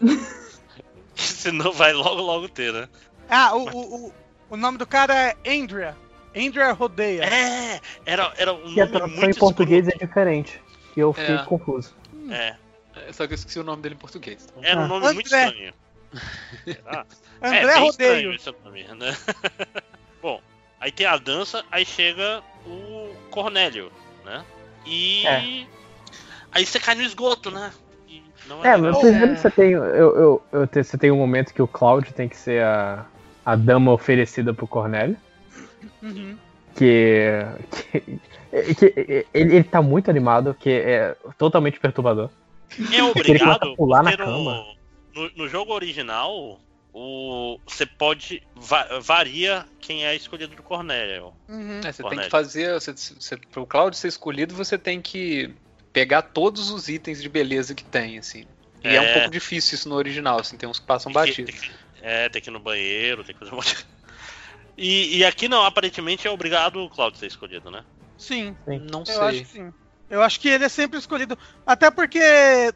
Senão 1.14 1.72
vai 1.72 1.92
logo, 1.92 2.20
logo 2.20 2.48
ter, 2.48 2.72
né? 2.72 2.88
Ah, 3.28 3.54
o, 3.54 3.64
o, 4.08 4.12
o, 4.54 4.56
nome 4.56 4.78
do 4.78 4.86
cara 4.86 5.14
é 5.14 5.36
Andrea. 5.60 5.96
Andrea 6.36 6.72
Rodeia. 6.72 7.22
É, 7.24 7.80
era, 8.06 8.32
era 8.36 8.52
um 8.52 8.66
E 8.72 8.80
a 8.80 8.86
nome 8.86 8.90
tradução 8.98 9.08
muito 9.22 9.36
em 9.36 9.38
português 9.40 9.88
é 9.88 9.92
diferente. 9.96 10.60
E 10.96 11.00
eu 11.00 11.12
fiquei 11.12 11.34
É. 11.36 11.44
confuso. 11.44 11.94
escuro. 12.12 12.32
É, 12.34 12.56
É, 12.96 13.12
Só 13.12 13.26
que 13.26 13.32
eu 13.32 13.36
esqueci 13.36 13.58
o 13.58 13.64
nome 13.64 13.82
dele 13.82 13.94
em 13.96 13.98
português. 13.98 14.46
então. 14.50 14.62
era 14.64 14.80
um 14.80 14.84
Ah. 14.84 14.88
nome 14.88 15.12
muito 15.14 15.26
André. 15.26 15.46
estranho. 15.46 15.74
Será? 16.64 17.06
André 17.42 17.58
é, 17.60 17.66
bem 17.66 17.80
Rodeio. 17.84 18.32
estranho 18.32 18.34
esse 18.34 18.54
nome, 18.64 18.84
né? 18.94 19.16
Bom, 20.22 20.40
aí 20.80 20.92
tem 20.92 21.06
a 21.06 21.16
dança, 21.16 21.64
aí 21.72 21.84
chega 21.84 22.42
o 22.66 23.12
Cornélio, 23.30 23.90
né? 24.24 24.44
E 24.86 25.26
É. 25.26 25.66
aí 26.52 26.64
você 26.66 26.78
cai 26.78 26.94
no 26.94 27.02
esgoto, 27.02 27.50
né? 27.50 27.72
E 28.08 28.22
não 28.46 28.64
É, 28.64 28.76
legal. 28.76 28.92
mas 28.92 28.98
primeiro 29.00 29.36
você 29.36 29.50
tem. 29.50 29.70
Eu, 29.72 29.82
eu, 29.84 30.42
eu 30.52 30.68
você 30.84 30.96
tem 30.96 31.10
um 31.10 31.16
momento 31.16 31.52
que 31.52 31.60
o 31.62 31.66
Cloud 31.66 32.12
tem 32.14 32.28
que 32.28 32.36
ser 32.36 32.62
a, 32.62 33.04
a 33.44 33.56
dama 33.56 33.92
oferecida 33.92 34.52
pro 34.54 34.66
Cornélio. 34.66 35.16
Uhum. 36.02 36.36
Que. 36.76 37.30
que, 37.90 38.74
que 38.74 38.84
ele, 39.32 39.54
ele 39.54 39.64
tá 39.64 39.80
muito 39.80 40.10
animado, 40.10 40.54
que 40.58 40.70
é 40.70 41.16
totalmente 41.38 41.78
perturbador. 41.78 42.30
É 42.90 42.94
Ele 42.96 43.02
obrigado, 43.02 43.62
a 43.72 43.76
pular 43.76 44.02
na 44.02 44.16
cama. 44.16 44.64
no, 45.14 45.30
no 45.36 45.48
jogo 45.48 45.72
original, 45.72 46.58
o, 46.92 47.58
você 47.66 47.86
pode. 47.86 48.42
va- 48.56 48.98
varia 49.00 49.64
quem 49.80 50.04
é 50.04 50.14
escolhido 50.16 50.56
do 50.56 50.62
Cornélio. 50.62 51.32
Uhum. 51.48 51.78
É, 51.84 51.92
você 51.92 52.02
tem 52.02 52.02
Cornélio. 52.02 52.24
que 52.24 52.30
fazer. 52.30 52.72
Você, 52.74 52.92
você, 52.92 53.36
pro 53.36 53.66
Cloud 53.66 53.96
ser 53.96 54.08
escolhido, 54.08 54.54
você 54.54 54.76
tem 54.76 55.00
que 55.00 55.54
pegar 55.92 56.22
todos 56.22 56.70
os 56.70 56.88
itens 56.88 57.22
de 57.22 57.28
beleza 57.28 57.72
que 57.74 57.84
tem, 57.84 58.18
assim. 58.18 58.44
E 58.82 58.88
é, 58.88 59.00
um 59.00 59.04
É. 59.04 59.12
pouco 59.14 59.30
difícil 59.30 59.76
isso 59.76 59.88
no 59.88 59.94
original, 59.94 60.40
assim, 60.40 60.56
tem 60.56 60.68
uns 60.68 60.80
que 60.80 60.86
passam 60.86 61.12
Tem 61.12 61.22
batidos. 61.22 61.54
tem 61.60 61.60
que- 61.70 61.83
é, 62.04 62.28
tem 62.28 62.40
que 62.42 62.50
ir 62.50 62.52
no 62.52 62.60
banheiro, 62.60 63.24
tem 63.24 63.34
que 63.34 63.38
fazer 63.38 63.52
um 63.52 63.56
monte 63.56 63.74
de... 63.74 63.84
E, 64.76 65.18
e 65.18 65.24
aqui 65.24 65.48
não, 65.48 65.64
aparentemente 65.64 66.26
é 66.26 66.30
obrigado 66.30 66.80
o 66.82 66.90
Cloud 66.90 67.16
ser 67.16 67.26
escolhido, 67.26 67.70
né? 67.70 67.84
Sim, 68.18 68.56
Não 68.66 69.04
eu 69.06 69.22
acho 69.22 69.32
sei. 69.36 69.44
que 69.44 69.50
sim. 69.50 69.74
Eu 70.10 70.22
acho 70.22 70.38
que 70.40 70.48
ele 70.48 70.64
é 70.64 70.68
sempre 70.68 70.98
escolhido. 70.98 71.38
Até 71.66 71.90
porque 71.90 72.20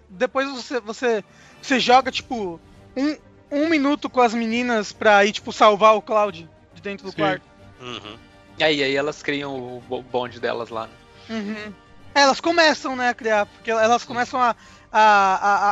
depois 0.08 0.48
você, 0.48 0.80
você, 0.80 1.24
você 1.60 1.78
joga, 1.78 2.10
tipo, 2.10 2.60
um, 2.96 3.16
um 3.50 3.68
minuto 3.68 4.08
com 4.08 4.20
as 4.20 4.32
meninas 4.32 4.92
pra 4.92 5.24
ir, 5.24 5.32
tipo, 5.32 5.52
salvar 5.52 5.94
o 5.96 6.02
Cloud 6.02 6.48
de 6.72 6.80
dentro 6.82 7.06
do 7.06 7.12
Sim. 7.12 7.18
quarto. 7.18 7.42
Uhum. 7.80 8.16
E 8.58 8.64
aí, 8.64 8.82
aí 8.82 8.94
elas 8.96 9.22
criam 9.22 9.56
o 9.76 9.80
bo- 9.80 10.02
bonde 10.02 10.40
delas 10.40 10.68
lá. 10.70 10.86
né? 10.86 10.92
Uhum. 11.30 11.72
É, 12.14 12.22
Elas 12.22 12.40
começam, 12.40 12.96
né, 12.96 13.08
a 13.10 13.14
criar, 13.14 13.46
porque 13.46 13.70
elas 13.70 14.04
começam 14.04 14.40
a, 14.40 14.56
a, 14.90 15.00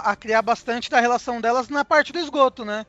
a, 0.09 0.11
a 0.13 0.17
criar 0.17 0.43
bastante 0.43 0.91
da 0.91 1.01
relação 1.01 1.41
delas 1.41 1.69
na 1.69 1.85
parte 1.85 2.13
do 2.13 2.19
esgoto, 2.19 2.65
né? 2.65 2.85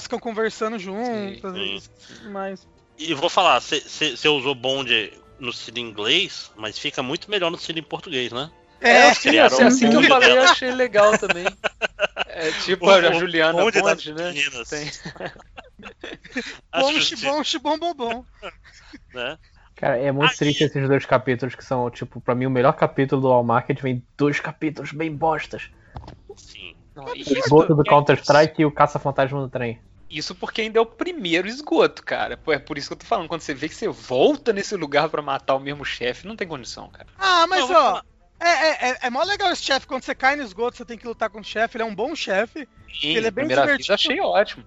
Ficam 0.00 0.18
conversando 0.18 0.78
juntas 0.78 1.54
sim. 1.54 1.80
e 2.24 2.28
mais. 2.28 2.66
E 2.98 3.12
vou 3.14 3.28
falar, 3.28 3.60
você 3.60 4.28
usou 4.28 4.54
bonde 4.54 5.12
no 5.38 5.50
estilo 5.50 5.78
inglês, 5.78 6.50
mas 6.56 6.78
fica 6.78 7.02
muito 7.02 7.30
melhor 7.30 7.50
no 7.50 7.56
estilo 7.56 7.78
em 7.78 7.82
português, 7.82 8.32
né? 8.32 8.50
É, 8.80 9.12
sim, 9.14 9.28
criaram 9.30 9.54
assim, 9.54 9.64
um 9.64 9.68
assim 9.68 9.90
que 9.90 9.96
eu 9.96 10.02
falei, 10.02 10.32
eu 10.32 10.42
achei 10.42 10.70
legal 10.70 11.16
também. 11.18 11.44
É 12.38 12.52
tipo 12.52 12.84
O- 12.84 12.90
a 12.90 13.12
Juliana 13.14 13.62
bonde 13.62 13.80
Bonde, 13.80 14.12
né? 14.12 14.28
meninas. 14.30 14.68
Tem. 14.68 14.90
Acho 16.70 16.86
bom, 16.86 16.92
que, 16.92 17.00
xibom, 17.00 17.42
xibom, 17.44 17.78
bobom. 17.78 18.24
né? 19.14 19.38
Cara, 19.74 19.96
é 19.96 20.12
muito 20.12 20.30
Aí- 20.32 20.36
triste 20.36 20.64
esses 20.64 20.86
dois 20.86 21.06
capítulos 21.06 21.54
que 21.54 21.64
são, 21.64 21.90
tipo, 21.90 22.20
pra 22.20 22.34
mim 22.34 22.44
o 22.44 22.50
melhor 22.50 22.74
capítulo 22.74 23.22
do 23.22 23.28
All 23.28 23.42
Market 23.42 23.80
vem 23.80 24.06
dois 24.18 24.38
capítulos 24.38 24.92
bem 24.92 25.10
bostas. 25.16 25.70
Sim. 26.36 26.75
Não, 26.96 27.04
O 27.04 27.14
isso- 27.16 27.36
esgoto 27.38 27.74
do 27.74 27.84
Counter-Strike 27.84 28.62
e 28.62 28.64
o 28.64 28.72
caça-fantasma 28.72 29.38
no 29.40 29.48
trem. 29.48 29.78
Isso 30.08 30.34
porque 30.34 30.62
ainda 30.62 30.78
é 30.78 30.82
o 30.82 30.86
primeiro 30.86 31.46
esgoto, 31.48 32.02
cara. 32.02 32.36
Pô, 32.36 32.52
É 32.52 32.58
por 32.58 32.78
isso 32.78 32.88
que 32.88 32.94
eu 32.94 32.98
tô 32.98 33.04
falando. 33.06 33.28
Quando 33.28 33.40
você 33.42 33.52
vê 33.52 33.68
que 33.68 33.74
você 33.74 33.88
volta 33.88 34.52
nesse 34.52 34.74
lugar 34.76 35.08
pra 35.08 35.20
matar 35.20 35.54
o 35.56 35.60
mesmo 35.60 35.84
chefe, 35.84 36.26
não 36.26 36.36
tem 36.36 36.46
condição, 36.48 36.88
cara. 36.88 37.08
Ah, 37.18 37.46
mas 37.48 37.68
Não, 37.68 37.76
ó, 37.96 38.02
é, 38.40 38.48
é, 38.48 38.90
é, 38.92 38.98
é 39.02 39.10
mó 39.10 39.22
legal 39.24 39.50
esse 39.52 39.62
chefe. 39.64 39.86
Quando 39.86 40.04
você 40.04 40.14
cai 40.14 40.36
no 40.36 40.42
esgoto, 40.44 40.76
você 40.76 40.84
tem 40.84 40.96
que 40.96 41.06
lutar 41.08 41.28
com 41.28 41.40
o 41.40 41.44
chefe. 41.44 41.76
Ele 41.76 41.82
é 41.82 41.86
um 41.86 41.94
bom 41.94 42.14
chefe. 42.14 42.68
Sim, 43.00 43.08
Ele 43.16 43.26
é 43.26 43.30
bem 43.32 43.44
primeira 43.46 43.62
divertido. 43.62 43.88
vez 43.88 44.00
achei 44.00 44.20
ótimo. 44.20 44.64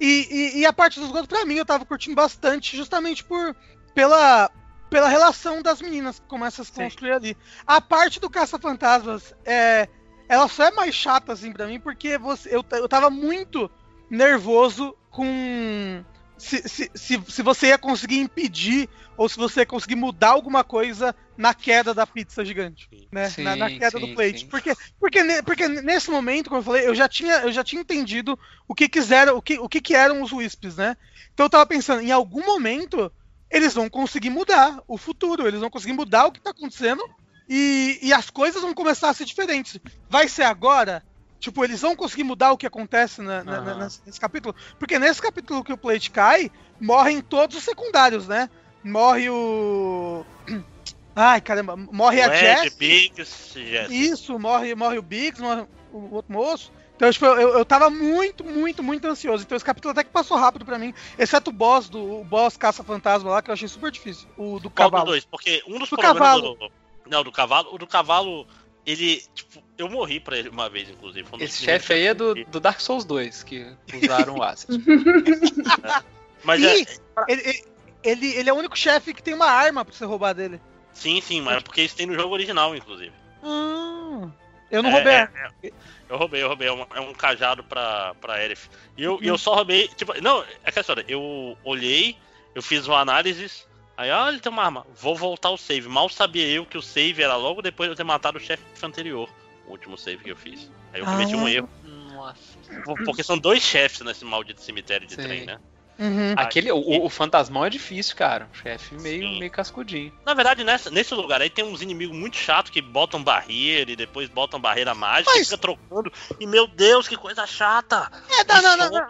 E, 0.00 0.28
e, 0.30 0.58
e 0.60 0.66
a 0.66 0.72
parte 0.72 1.00
do 1.00 1.06
esgoto, 1.06 1.28
pra 1.28 1.44
mim, 1.44 1.56
eu 1.56 1.66
tava 1.66 1.84
curtindo 1.84 2.14
bastante, 2.14 2.76
justamente 2.76 3.24
por 3.24 3.56
pela, 3.94 4.48
pela 4.88 5.08
relação 5.08 5.60
das 5.60 5.82
meninas 5.82 6.20
que 6.20 6.26
começa 6.28 6.62
a 6.62 6.64
se 6.64 6.70
Sim. 6.72 6.84
construir 6.84 7.12
ali. 7.12 7.36
A 7.66 7.80
parte 7.80 8.20
do 8.20 8.30
Caça-Fantasmas, 8.30 9.34
é, 9.44 9.88
ela 10.28 10.46
só 10.48 10.64
é 10.64 10.70
mais 10.70 10.94
chata, 10.94 11.32
assim, 11.32 11.52
pra 11.52 11.66
mim, 11.66 11.80
porque 11.80 12.18
você, 12.18 12.54
eu, 12.54 12.64
eu 12.72 12.88
tava 12.88 13.08
muito 13.10 13.70
nervoso 14.10 14.94
com. 15.10 16.04
Se, 16.36 16.68
se, 16.68 16.90
se, 16.94 17.20
se 17.26 17.42
você 17.42 17.68
ia 17.68 17.78
conseguir 17.78 18.20
impedir 18.20 18.88
ou 19.16 19.28
se 19.28 19.36
você 19.36 19.60
ia 19.60 19.66
conseguir 19.66 19.96
mudar 19.96 20.28
alguma 20.28 20.62
coisa 20.62 21.12
na 21.36 21.52
queda 21.52 21.92
da 21.92 22.06
pizza 22.06 22.44
gigante, 22.44 22.88
né? 23.10 23.34
na, 23.38 23.56
na 23.56 23.68
Sim, 23.68 23.78
queda 23.78 23.98
sim, 23.98 24.06
do 24.06 24.14
plate. 24.14 24.40
sim. 24.40 24.46
Porque, 24.46 24.72
porque, 25.00 25.42
porque 25.42 25.66
nesse 25.66 26.10
momento, 26.10 26.48
como 26.48 26.60
eu 26.60 26.64
falei, 26.64 26.86
eu 26.86 26.94
já 26.94 27.08
tinha, 27.08 27.40
eu 27.40 27.50
já 27.50 27.64
tinha 27.64 27.82
entendido 27.82 28.38
o 28.68 28.74
que 28.74 28.88
quiseram, 28.88 29.36
o 29.36 29.42
que, 29.42 29.58
o 29.58 29.68
que, 29.68 29.80
que 29.80 29.96
eram 29.96 30.22
os 30.22 30.30
Wisps, 30.32 30.76
né? 30.76 30.96
Então 31.34 31.46
eu 31.46 31.50
tava 31.50 31.66
pensando, 31.66 32.02
em 32.02 32.12
algum 32.12 32.46
momento 32.46 33.10
eles 33.50 33.74
vão 33.74 33.88
conseguir 33.88 34.30
mudar 34.30 34.80
o 34.86 34.96
futuro, 34.96 35.48
eles 35.48 35.60
vão 35.60 35.70
conseguir 35.70 35.94
mudar 35.94 36.26
o 36.26 36.32
que 36.32 36.40
tá 36.40 36.50
acontecendo 36.50 37.02
e, 37.48 37.98
e 38.02 38.12
as 38.12 38.28
coisas 38.30 38.62
vão 38.62 38.74
começar 38.74 39.08
a 39.10 39.14
ser 39.14 39.24
diferentes. 39.24 39.78
Vai 40.08 40.28
ser 40.28 40.42
agora? 40.44 41.02
Tipo, 41.40 41.64
eles 41.64 41.80
vão 41.80 41.94
conseguir 41.94 42.24
mudar 42.24 42.50
o 42.52 42.58
que 42.58 42.66
acontece 42.66 43.22
na- 43.22 43.44
na- 43.44 43.58
Aham. 43.58 43.78
nesse, 43.84 44.00
nesse 44.04 44.20
capítulo? 44.20 44.54
Porque 44.78 44.98
nesse 44.98 45.22
capítulo 45.22 45.62
que 45.62 45.72
o 45.72 45.78
Plate 45.78 46.10
cai, 46.10 46.50
morrem 46.80 47.20
todos 47.20 47.56
os 47.56 47.62
secundários, 47.64 48.26
né? 48.26 48.50
Morre 48.82 49.30
o. 49.30 50.24
Ai, 51.14 51.40
caramba, 51.40 51.76
morre 51.76 52.22
a 52.22 52.28
O 52.28 52.32
Ed, 52.32 52.38
Jess. 52.40 52.74
Biggs, 52.76 53.52
Jess. 53.54 53.90
Isso, 53.90 54.38
morre, 54.38 54.74
morre 54.74 54.98
o 54.98 55.02
Biggs, 55.02 55.40
morre 55.42 55.66
o 55.92 56.14
outro 56.14 56.32
moço. 56.32 56.72
Então, 56.94 57.10
tipo, 57.12 57.24
eu, 57.26 57.58
eu 57.58 57.64
tava 57.64 57.88
muito, 57.90 58.44
muito, 58.44 58.82
muito 58.82 59.06
ansioso. 59.06 59.44
Então 59.44 59.54
esse 59.56 59.64
capítulo 59.64 59.92
até 59.92 60.02
que 60.02 60.10
passou 60.10 60.36
rápido 60.36 60.64
pra 60.64 60.78
mim. 60.78 60.92
Exceto 61.16 61.50
o 61.50 61.52
boss 61.52 61.88
do 61.88 62.20
o 62.20 62.24
boss 62.24 62.56
caça-fantasma 62.56 63.30
lá, 63.30 63.42
que 63.42 63.50
eu 63.50 63.54
achei 63.54 63.68
super 63.68 63.90
difícil. 63.92 64.28
O 64.36 64.58
do 64.58 64.68
Qual 64.70 64.90
cavalo. 64.90 65.10
dois? 65.10 65.24
Porque 65.24 65.62
um 65.68 65.78
dos 65.78 65.88
Do 65.88 65.96
problemas 65.96 66.18
cavalo. 66.18 66.54
do. 66.56 66.72
Não, 67.08 67.22
do 67.24 67.32
cavalo. 67.32 67.74
O 67.74 67.78
do 67.78 67.86
cavalo, 67.86 68.46
ele. 68.86 69.22
Tipo, 69.34 69.62
eu 69.76 69.88
morri 69.88 70.20
pra 70.20 70.36
ele 70.38 70.48
uma 70.48 70.68
vez, 70.68 70.88
inclusive. 70.88 71.26
Um 71.32 71.40
Esse 71.42 71.64
chefe 71.64 71.92
aí 71.92 72.06
é 72.06 72.14
do, 72.14 72.34
do 72.46 72.60
Dark 72.60 72.80
Souls 72.80 73.04
2, 73.04 73.42
que 73.42 73.66
usaram 74.02 74.36
o 74.36 74.42
Acid. 74.42 74.80
Mas 76.44 76.60
Ih, 76.62 76.66
é. 76.66 77.32
ele, 77.32 77.64
ele, 78.02 78.26
ele, 78.36 78.50
é 78.50 78.52
o 78.52 78.56
único 78.56 78.78
chefe 78.78 79.12
que 79.12 79.22
tem 79.22 79.34
uma 79.34 79.46
arma 79.50 79.84
pra 79.84 79.92
você 79.94 80.04
roubar 80.04 80.32
dele. 80.32 80.60
Sim, 80.92 81.20
sim, 81.20 81.40
mas 81.40 81.58
é 81.58 81.60
porque 81.60 81.82
isso 81.82 81.94
tem 81.96 82.06
no 82.06 82.14
jogo 82.14 82.34
original, 82.34 82.74
inclusive. 82.74 83.12
Ah, 83.42 84.28
eu 84.70 84.82
não 84.82 84.90
É, 84.90 84.92
roubei. 84.92 85.12
é, 85.12 85.28
é. 85.62 85.72
eu 86.08 86.16
roubei, 86.16 86.42
eu 86.42 86.48
roubei. 86.48 86.68
É 86.68 86.72
um, 86.72 86.86
é 86.94 87.00
um 87.00 87.12
cajado 87.12 87.62
pra, 87.64 88.14
pra 88.20 88.42
Erif. 88.44 88.68
E 88.96 89.04
eu, 89.04 89.18
e 89.22 89.26
eu 89.28 89.38
só 89.38 89.54
roubei. 89.54 89.88
Tipo, 89.88 90.20
não, 90.20 90.44
é 90.64 90.72
que 90.72 90.78
a 90.78 90.80
história. 90.80 91.04
Eu 91.08 91.56
olhei, 91.64 92.16
eu 92.54 92.62
fiz 92.62 92.86
uma 92.86 92.98
análise. 92.98 93.64
Aí, 93.98 94.10
ah, 94.12 94.28
ele 94.28 94.38
tem 94.38 94.50
uma 94.52 94.62
arma. 94.62 94.86
Vou 94.94 95.16
voltar 95.16 95.50
o 95.50 95.58
save. 95.58 95.88
Mal 95.88 96.08
sabia 96.08 96.46
eu 96.46 96.64
que 96.64 96.78
o 96.78 96.82
save 96.82 97.20
era 97.20 97.34
logo 97.34 97.60
depois 97.60 97.88
de 97.88 97.92
eu 97.92 97.96
ter 97.96 98.04
matado 98.04 98.38
o 98.38 98.40
chefe 98.40 98.62
anterior. 98.82 99.28
O 99.66 99.72
último 99.72 99.98
save 99.98 100.22
que 100.22 100.30
eu 100.30 100.36
fiz. 100.36 100.70
Aí 100.92 101.00
eu 101.00 101.04
cometi 101.04 101.34
um 101.34 101.44
Ah. 101.46 101.50
erro. 101.50 101.68
Nossa. 101.84 102.58
Porque 103.04 103.24
são 103.24 103.36
dois 103.36 103.60
chefes 103.60 104.00
nesse 104.02 104.24
maldito 104.24 104.62
cemitério 104.62 105.04
de 105.06 105.14
Sim. 105.14 105.22
trem, 105.22 105.44
né? 105.46 105.58
Uhum. 105.98 106.32
Aquele, 106.36 106.70
o, 106.70 107.04
o 107.04 107.08
fantasmão 107.10 107.64
é 107.64 107.70
difícil, 107.70 108.14
cara. 108.14 108.48
O 108.54 108.56
chefe 108.56 108.94
meio, 108.94 109.22
Sim. 109.22 109.38
meio 109.40 109.50
cascudinho. 109.50 110.12
Na 110.24 110.32
verdade, 110.32 110.62
nessa, 110.62 110.90
nesse 110.90 111.12
lugar 111.12 111.42
aí 111.42 111.50
tem 111.50 111.64
uns 111.64 111.82
inimigos 111.82 112.16
muito 112.16 112.36
chatos 112.36 112.70
que 112.70 112.80
botam 112.80 113.20
barreira 113.20 113.90
e 113.90 113.96
depois 113.96 114.28
botam 114.28 114.60
barreira 114.60 114.94
mágica 114.94 115.32
e 115.34 115.38
Mas- 115.38 115.48
fica 115.48 115.58
trocando. 115.58 116.12
E 116.38 116.46
meu 116.46 116.68
Deus, 116.68 117.08
que 117.08 117.16
coisa 117.16 117.44
chata! 117.48 118.08
É, 118.30 118.44
não, 118.44 118.62
não, 118.62 118.76
não, 118.76 118.90
não. 118.92 119.08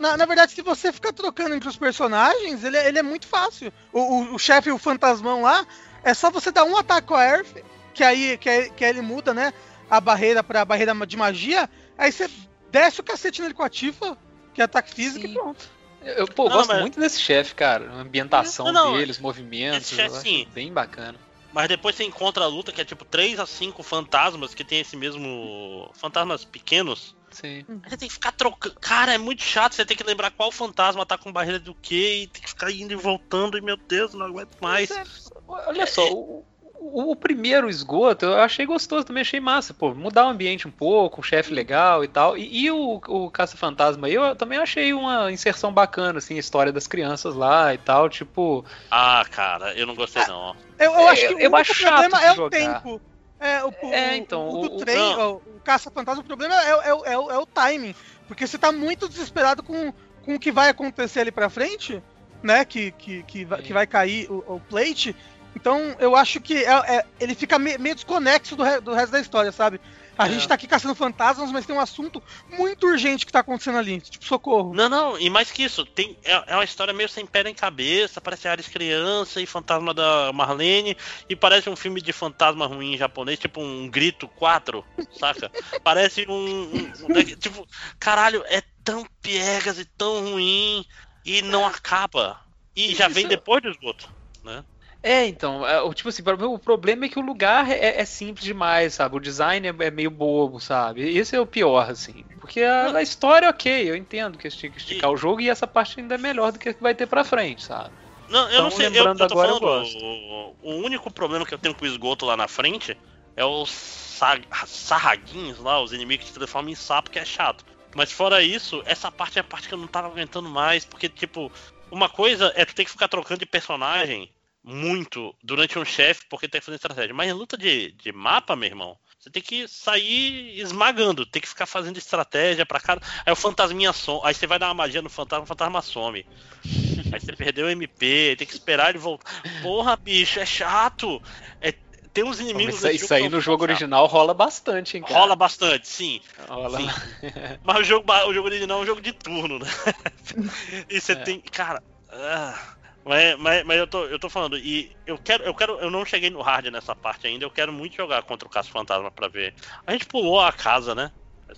Na, 0.00 0.16
na 0.16 0.24
verdade, 0.24 0.52
se 0.52 0.62
você 0.62 0.90
ficar 0.92 1.12
trocando 1.12 1.54
entre 1.54 1.68
os 1.68 1.76
personagens, 1.76 2.64
ele, 2.64 2.76
é- 2.76 2.88
ele 2.88 2.98
é 2.98 3.02
muito 3.02 3.26
fácil. 3.26 3.70
O, 3.92 4.00
o, 4.00 4.34
o 4.34 4.38
chefe, 4.38 4.70
o 4.70 4.78
fantasmão 4.78 5.42
lá, 5.42 5.64
é 6.02 6.14
só 6.14 6.30
você 6.30 6.50
dar 6.50 6.64
um 6.64 6.76
ataque 6.76 7.06
com 7.08 7.14
a 7.14 7.22
Earth, 7.24 7.58
que 7.92 8.02
aí, 8.02 8.38
que 8.38 8.48
aí, 8.48 8.70
que 8.70 8.82
aí 8.84 8.90
ele 8.90 9.02
muda, 9.02 9.34
né? 9.34 9.52
A 9.90 10.00
barreira 10.00 10.42
pra 10.42 10.64
barreira 10.64 10.94
de 11.06 11.16
magia. 11.16 11.68
Aí 11.98 12.10
você 12.10 12.30
desce 12.70 13.00
o 13.00 13.04
cacete 13.04 13.42
nele 13.42 13.52
com 13.52 13.62
a 13.62 13.68
Tifa, 13.68 14.16
que 14.54 14.62
é 14.62 14.64
ataque 14.64 14.94
físico, 14.94 15.26
Sim. 15.26 15.32
e 15.32 15.34
pronto. 15.34 15.68
Eu, 16.02 16.26
pô, 16.28 16.48
Não, 16.48 16.56
gosto 16.56 16.68
mas- 16.70 16.80
muito 16.80 16.98
desse 16.98 17.20
chefe, 17.20 17.54
cara. 17.54 17.90
A 17.90 17.96
ambientação 17.96 18.72
Não, 18.72 18.86
não, 18.86 18.96
dele, 18.96 19.10
os 19.10 19.18
movimentos. 19.18 19.82
esse 19.82 19.94
chefe, 19.96 20.08
eu 20.08 20.14
acho 20.14 20.22
sim. 20.22 20.48
bem 20.54 20.72
bacana. 20.72 21.18
Mas 21.52 21.68
depois 21.68 21.94
você 21.94 22.04
encontra 22.04 22.44
a 22.44 22.46
luta 22.46 22.72
que 22.72 22.80
é 22.80 22.84
tipo 22.86 23.04
3 23.04 23.38
a 23.38 23.44
5 23.44 23.82
fantasmas 23.82 24.54
que 24.54 24.64
tem 24.64 24.80
esse 24.80 24.96
mesmo. 24.96 25.90
Fantasmas 25.94 26.42
pequenos 26.44 27.14
Sim. 27.30 27.64
Aí 27.68 27.90
Você 27.90 27.96
tem 27.96 28.08
que 28.08 28.14
ficar 28.14 28.32
trocando. 28.32 28.74
Cara, 28.80 29.14
é 29.14 29.18
muito 29.18 29.42
chato. 29.42 29.74
Você 29.74 29.84
tem 29.84 29.96
que 29.96 30.02
lembrar 30.04 30.30
qual 30.30 30.50
fantasma 30.50 31.06
tá 31.06 31.16
com 31.16 31.32
barreira 31.32 31.58
do 31.58 31.74
quê. 31.74 32.22
E 32.22 32.26
tem 32.26 32.42
que 32.42 32.48
ficar 32.48 32.70
indo 32.70 32.92
e 32.92 32.96
voltando. 32.96 33.56
E 33.56 33.60
meu 33.60 33.76
Deus, 33.88 34.12
não 34.14 34.26
aguento 34.26 34.56
mais. 34.60 34.90
É- 34.90 35.02
olha 35.46 35.86
só, 35.86 36.06
o, 36.12 36.44
o- 36.80 37.10
o 37.12 37.16
primeiro 37.16 37.68
esgoto 37.68 38.24
eu 38.26 38.34
achei 38.40 38.66
gostoso, 38.66 39.04
também 39.04 39.20
achei 39.20 39.38
massa. 39.38 39.72
Pô, 39.72 39.94
mudar 39.94 40.26
o 40.26 40.30
ambiente 40.30 40.66
um 40.66 40.70
pouco, 40.70 41.20
um 41.20 41.22
chefe 41.22 41.52
legal 41.52 42.02
e 42.02 42.08
tal. 42.08 42.36
E, 42.36 42.64
e 42.64 42.70
o, 42.70 43.00
o 43.06 43.30
Caça-Fantasma 43.30 44.06
aí, 44.08 44.14
eu 44.14 44.34
também 44.34 44.58
achei 44.58 44.92
uma 44.92 45.30
inserção 45.30 45.72
bacana, 45.72 46.18
assim, 46.18 46.34
a 46.36 46.40
história 46.40 46.72
das 46.72 46.86
crianças 46.86 47.34
lá 47.36 47.72
e 47.72 47.78
tal. 47.78 48.08
Tipo, 48.08 48.64
Ah, 48.90 49.24
cara, 49.30 49.72
eu 49.74 49.86
não 49.86 49.94
gostei 49.94 50.26
não. 50.26 50.36
ó. 50.38 50.54
Eu, 50.78 50.92
eu 50.92 51.08
acho 51.08 51.28
que 51.28 51.44
Eu- 51.44 51.50
o 51.52 51.56
acho 51.56 51.74
chato 51.74 51.90
problema 51.92 52.24
é 52.24 52.32
o 52.32 52.34
jogar. 52.34 52.50
tempo. 52.82 53.00
É, 53.40 53.64
o, 53.64 53.68
o- 53.82 53.94
É, 53.94 54.16
então, 54.16 54.48
o, 54.48 54.56
o- 54.56 54.76
o- 54.76 54.78
trem, 54.78 54.98
não. 55.16 55.36
o, 55.36 55.60
caça-fantasma, 55.64 56.22
o 56.22 56.26
problema 56.26 56.54
é, 56.62 56.68
é, 56.90 56.94
o- 56.94 57.04
é, 57.06 57.12
é 57.34 57.38
o 57.38 57.46
timing. 57.46 57.94
Porque 58.28 58.46
você 58.46 58.58
tá 58.58 58.70
muito 58.70 59.08
desesperado 59.08 59.62
com, 59.62 59.92
com 60.24 60.34
o 60.34 60.38
que 60.38 60.52
vai 60.52 60.68
acontecer 60.68 61.20
ali 61.20 61.32
pra 61.32 61.48
frente, 61.48 62.02
né? 62.42 62.64
Que, 62.64 62.90
que, 62.92 63.22
que, 63.22 63.44
vai, 63.44 63.62
que 63.62 63.72
vai 63.72 63.86
cair 63.86 64.30
o, 64.30 64.56
o 64.56 64.60
plate. 64.60 65.16
Então 65.56 65.96
eu 65.98 66.14
acho 66.14 66.40
que 66.40 66.64
é- 66.64 66.96
é- 66.96 67.04
ele 67.18 67.34
fica 67.34 67.58
me- 67.58 67.78
meio 67.78 67.94
desconexo 67.94 68.54
do, 68.54 68.62
re- 68.62 68.80
do 68.80 68.92
resto 68.94 69.12
da 69.12 69.20
história, 69.20 69.50
sabe? 69.50 69.80
A 70.20 70.26
É. 70.26 70.32
gente 70.32 70.46
tá 70.46 70.54
aqui 70.54 70.66
caçando 70.68 70.94
fantasmas, 70.94 71.50
mas 71.50 71.64
tem 71.64 71.74
um 71.74 71.80
assunto 71.80 72.22
muito 72.58 72.86
urgente 72.86 73.24
que 73.24 73.32
tá 73.32 73.40
acontecendo 73.40 73.78
ali. 73.78 74.02
Tipo, 74.02 74.22
socorro. 74.22 74.74
Não, 74.74 74.86
não, 74.86 75.18
e 75.18 75.30
mais 75.30 75.50
que 75.50 75.62
isso, 75.62 75.86
tem, 75.86 76.14
é, 76.22 76.44
é 76.48 76.54
uma 76.54 76.64
história 76.64 76.92
meio 76.92 77.08
sem 77.08 77.24
pé 77.24 77.42
nem 77.42 77.54
cabeça, 77.54 78.20
parece 78.20 78.46
Ares 78.46 78.68
criança 78.68 79.40
e 79.40 79.46
fantasma 79.46 79.94
da 79.94 80.30
Marlene, 80.34 80.94
e 81.26 81.34
parece 81.34 81.70
um 81.70 81.76
filme 81.76 82.02
de 82.02 82.12
fantasma 82.12 82.66
ruim 82.66 82.98
japonês, 82.98 83.38
tipo 83.38 83.62
um 83.62 83.88
grito 83.88 84.28
4, 84.28 84.84
saca? 85.18 85.50
Parece 85.82 86.26
um, 86.28 86.34
um- 86.34 86.92
um- 87.06 87.24
Tipo, 87.38 87.66
caralho, 87.98 88.44
é 88.46 88.62
tão 88.84 89.06
piegas 89.22 89.78
e 89.78 89.86
tão 89.96 90.20
ruim, 90.32 90.84
e 91.24 91.40
não 91.40 91.64
acaba. 91.66 92.38
E 92.76 92.94
já 92.94 93.08
vem 93.08 93.26
depois 93.26 93.62
do 93.62 93.70
esgoto, 93.70 94.06
né? 94.44 94.62
É, 95.02 95.26
então, 95.26 95.66
é, 95.66 95.94
tipo 95.94 96.10
assim, 96.10 96.22
o 96.22 96.58
problema 96.58 97.06
é 97.06 97.08
que 97.08 97.18
o 97.18 97.22
lugar 97.22 97.70
é, 97.70 98.00
é 98.00 98.04
simples 98.04 98.44
demais, 98.44 98.94
sabe? 98.94 99.16
O 99.16 99.20
design 99.20 99.66
é, 99.66 99.74
é 99.86 99.90
meio 99.90 100.10
bobo, 100.10 100.60
sabe? 100.60 101.16
Esse 101.16 101.34
é 101.34 101.40
o 101.40 101.46
pior, 101.46 101.90
assim. 101.90 102.22
Porque 102.38 102.62
a, 102.62 102.96
a 102.96 103.02
história, 103.02 103.48
ok, 103.48 103.90
eu 103.90 103.96
entendo 103.96 104.36
que 104.36 104.46
eles 104.46 104.56
tinham 104.56 104.72
que 104.72 104.78
esticar 104.78 105.10
o 105.10 105.16
jogo 105.16 105.40
e 105.40 105.48
essa 105.48 105.66
parte 105.66 106.00
ainda 106.00 106.16
é 106.16 106.18
melhor 106.18 106.52
do 106.52 106.58
que 106.58 106.74
vai 106.80 106.94
ter 106.94 107.06
pra 107.06 107.24
frente, 107.24 107.62
sabe? 107.62 107.90
Não, 108.28 108.42
eu 108.44 108.52
Então, 108.52 108.62
não 108.64 108.70
sei, 108.70 108.86
eu, 108.88 108.92
eu 108.92 109.16
tô 109.16 109.24
agora, 109.24 109.50
eu 109.50 109.58
falando, 109.58 109.60
gosto. 109.60 109.98
o, 110.04 110.56
o 110.62 110.74
único 110.84 111.10
problema 111.10 111.46
que 111.46 111.54
eu 111.54 111.58
tenho 111.58 111.74
com 111.74 111.84
o 111.84 111.88
esgoto 111.88 112.26
lá 112.26 112.36
na 112.36 112.46
frente 112.46 112.96
é 113.36 113.44
os 113.44 113.70
sa 113.70 114.38
sarraguinhos 114.66 115.58
lá, 115.58 115.80
os 115.80 115.92
inimigos 115.94 116.26
que 116.26 116.32
se 116.32 116.38
transformam 116.38 116.70
em 116.70 116.74
sapo, 116.74 117.10
que 117.10 117.18
é 117.18 117.24
chato. 117.24 117.64
Mas 117.94 118.12
fora 118.12 118.42
isso, 118.42 118.82
essa 118.84 119.10
parte 119.10 119.38
é 119.38 119.40
a 119.40 119.44
parte 119.44 119.66
que 119.66 119.74
eu 119.74 119.78
não 119.78 119.88
tava 119.88 120.08
aguentando 120.08 120.48
mais, 120.48 120.84
porque, 120.84 121.08
tipo, 121.08 121.50
uma 121.90 122.08
coisa 122.08 122.52
é 122.54 122.64
tu 122.64 122.74
ter 122.74 122.84
que 122.84 122.90
ficar 122.90 123.08
trocando 123.08 123.40
de 123.40 123.46
personagem 123.46 124.30
muito 124.62 125.34
durante 125.42 125.78
um 125.78 125.84
chefe, 125.84 126.22
porque 126.28 126.48
tem 126.48 126.60
que 126.60 126.64
fazer 126.64 126.76
estratégia. 126.76 127.14
Mas 127.14 127.28
em 127.28 127.32
luta 127.32 127.56
de, 127.56 127.92
de 127.92 128.12
mapa, 128.12 128.54
meu 128.54 128.68
irmão, 128.68 128.96
você 129.18 129.30
tem 129.30 129.42
que 129.42 129.66
sair 129.68 130.58
esmagando, 130.60 131.26
tem 131.26 131.42
que 131.42 131.48
ficar 131.48 131.66
fazendo 131.66 131.96
estratégia 131.98 132.64
pra 132.64 132.80
cada. 132.80 133.00
Aí 133.24 133.32
o 133.32 133.36
fantasminha 133.36 133.92
some. 133.92 134.20
Aí 134.24 134.34
você 134.34 134.46
vai 134.46 134.58
dar 134.58 134.68
uma 134.68 134.74
magia 134.74 135.02
no 135.02 135.10
fantasma, 135.10 135.44
o 135.44 135.46
fantasma 135.46 135.82
some. 135.82 136.26
Aí 137.12 137.20
você 137.20 137.32
perdeu 137.34 137.66
o 137.66 137.70
MP, 137.70 138.36
tem 138.36 138.46
que 138.46 138.52
esperar 138.54 138.90
ele 138.90 138.98
voltar. 138.98 139.30
Porra, 139.62 139.96
bicho, 139.96 140.38
é 140.38 140.46
chato. 140.46 141.20
É- 141.60 141.74
tem 142.12 142.24
uns 142.24 142.40
inimigos 142.40 142.76
isso, 142.76 142.86
aí- 142.86 142.96
isso 142.96 143.14
aí 143.14 143.28
no 143.28 143.40
jogo 143.40 143.62
original 143.62 144.06
rola 144.06 144.34
bastante, 144.34 144.96
hein, 144.96 145.02
cara? 145.02 145.20
Rola 145.20 145.36
bastante, 145.36 145.86
sim. 145.86 146.20
Rola. 146.48 146.78
Sim. 146.78 146.86
Mas 147.62 147.78
o 147.78 147.84
jogo, 147.84 148.12
o 148.12 148.34
jogo 148.34 148.48
original 148.48 148.78
é 148.78 148.82
um 148.82 148.86
jogo 148.86 149.00
de 149.00 149.12
turno, 149.12 149.58
né? 149.58 149.66
e 150.88 151.00
você 151.00 151.12
É. 151.12 151.16
tem. 151.16 151.40
Cara. 151.40 151.82
ah, 152.10 152.58
mas, 153.04 153.38
mas, 153.38 153.64
mas 153.64 153.78
eu, 153.78 153.86
tô, 153.86 154.04
eu 154.06 154.18
tô 154.18 154.28
falando, 154.28 154.58
e 154.58 154.94
eu 155.06 155.18
quero, 155.18 155.44
eu 155.44 155.54
quero. 155.54 155.78
Eu 155.80 155.90
não 155.90 156.04
cheguei 156.04 156.30
no 156.30 156.42
hard 156.42 156.66
nessa 156.66 156.94
parte 156.94 157.26
ainda, 157.26 157.44
eu 157.44 157.50
quero 157.50 157.72
muito 157.72 157.96
jogar 157.96 158.22
contra 158.22 158.46
o 158.46 158.50
Caso 158.50 158.70
Fantasma 158.70 159.10
pra 159.10 159.28
ver. 159.28 159.54
A 159.86 159.92
gente 159.92 160.06
pulou 160.06 160.40
a 160.40 160.52
casa, 160.52 160.94
né? 160.94 161.10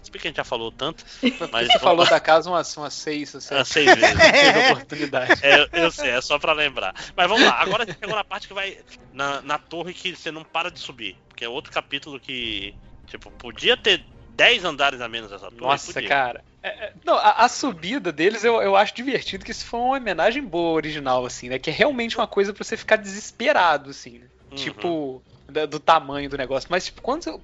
Se 0.02 0.10
bem 0.10 0.20
que 0.20 0.28
a 0.28 0.30
gente 0.30 0.36
já 0.38 0.44
falou 0.44 0.72
tanto. 0.72 1.04
Mas 1.52 1.70
Você 1.70 1.78
falou 1.78 2.06
da 2.06 2.18
casa 2.18 2.48
umas, 2.48 2.74
umas 2.76 2.94
seis, 2.94 3.34
assim, 3.34 3.54
Ah, 3.54 3.64
seis 3.64 3.94
vezes. 3.94 4.16
teve 4.18 4.58
oportunidade. 4.72 5.40
É, 5.44 5.68
eu 5.72 5.90
sei, 5.90 6.10
é 6.10 6.20
só 6.20 6.38
pra 6.38 6.52
lembrar. 6.52 6.94
Mas 7.16 7.28
vamos 7.28 7.44
lá, 7.44 7.60
agora 7.60 7.82
a 7.82 7.86
gente 7.86 7.98
chegou 7.98 8.16
na 8.16 8.24
parte 8.24 8.48
que 8.48 8.54
vai. 8.54 8.78
Na, 9.12 9.42
na 9.42 9.58
torre 9.58 9.92
que 9.92 10.16
você 10.16 10.30
não 10.30 10.44
para 10.44 10.70
de 10.70 10.80
subir. 10.80 11.16
Porque 11.28 11.44
é 11.44 11.48
outro 11.48 11.72
capítulo 11.72 12.18
que. 12.18 12.74
Tipo, 13.06 13.30
podia 13.32 13.76
ter 13.76 14.02
10 14.42 14.64
andares 14.64 15.00
a 15.00 15.08
menos 15.08 15.30
essa 15.30 15.50
torre. 15.50 15.60
Nossa, 15.60 15.92
podia. 15.92 16.08
cara. 16.08 16.44
É, 16.62 16.68
é, 16.86 16.92
não, 17.04 17.14
a, 17.14 17.44
a 17.44 17.48
subida 17.48 18.10
deles 18.10 18.42
eu, 18.42 18.60
eu 18.60 18.74
acho 18.74 18.94
divertido, 18.94 19.44
que 19.44 19.50
isso 19.52 19.64
foi 19.64 19.78
uma 19.78 19.96
homenagem 19.96 20.42
boa 20.44 20.72
original, 20.72 21.24
assim, 21.24 21.48
né? 21.48 21.58
Que 21.58 21.70
é 21.70 21.72
realmente 21.72 22.16
uma 22.18 22.26
coisa 22.26 22.52
pra 22.52 22.64
você 22.64 22.76
ficar 22.76 22.96
desesperado, 22.96 23.90
assim, 23.90 24.18
né? 24.18 24.26
Uhum. 24.50 24.56
Tipo, 24.56 25.22
da- 25.48 25.66
do 25.66 25.78
tamanho 25.78 26.28
do 26.28 26.36
negócio. 26.36 26.68
Mas, 26.70 26.86
tipo, 26.86 27.00
quando 27.00 27.40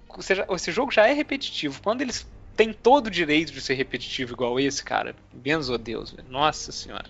esse 0.54 0.72
jogo 0.72 0.90
já 0.90 1.06
é 1.06 1.12
repetitivo, 1.12 1.80
quando 1.82 2.00
eles 2.02 2.26
têm 2.56 2.72
todo 2.72 3.06
o 3.06 3.10
direito 3.10 3.52
de 3.52 3.60
ser 3.60 3.74
repetitivo 3.74 4.32
igual 4.32 4.58
esse, 4.58 4.82
cara, 4.82 5.14
benzo 5.32 5.74
a 5.74 5.76
Deus, 5.76 6.10
velho. 6.10 6.26
Nossa 6.28 6.72
senhora. 6.72 7.04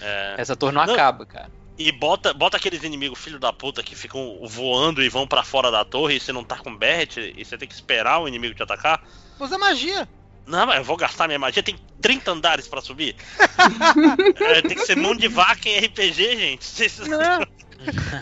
É. 0.00 0.34
Essa 0.38 0.54
torre 0.54 0.72
não, 0.72 0.86
Não. 0.86 0.94
acaba, 0.94 1.26
cara. 1.26 1.50
E 1.76 1.90
bota, 1.90 2.32
bota 2.32 2.56
aqueles 2.56 2.84
inimigos 2.84 3.18
filho 3.18 3.40
da 3.40 3.52
puta 3.52 3.82
que 3.82 3.96
ficam 3.96 4.38
voando 4.44 5.02
e 5.02 5.08
vão 5.08 5.26
pra 5.26 5.42
fora 5.42 5.72
da 5.72 5.84
torre 5.84 6.14
e 6.16 6.20
você 6.20 6.32
não 6.32 6.44
tá 6.44 6.56
com 6.56 6.72
Barret 6.76 7.16
e 7.36 7.44
você 7.44 7.58
tem 7.58 7.66
que 7.66 7.74
esperar 7.74 8.20
o 8.20 8.28
inimigo 8.28 8.54
te 8.54 8.62
atacar. 8.62 9.02
Usa 9.38 9.58
magia. 9.58 10.08
Não, 10.46 10.66
mas 10.66 10.76
eu 10.76 10.84
vou 10.84 10.96
gastar 10.96 11.26
minha 11.26 11.38
magia, 11.38 11.62
tem 11.62 11.78
30 12.02 12.30
andares 12.32 12.68
pra 12.68 12.80
subir. 12.82 13.16
É, 14.40 14.62
tem 14.62 14.76
que 14.76 14.84
ser 14.86 14.96
mão 14.96 15.14
de 15.14 15.26
vaca 15.28 15.68
em 15.68 15.78
RPG, 15.78 16.36
gente. 16.36 17.08
Não. 17.08 17.46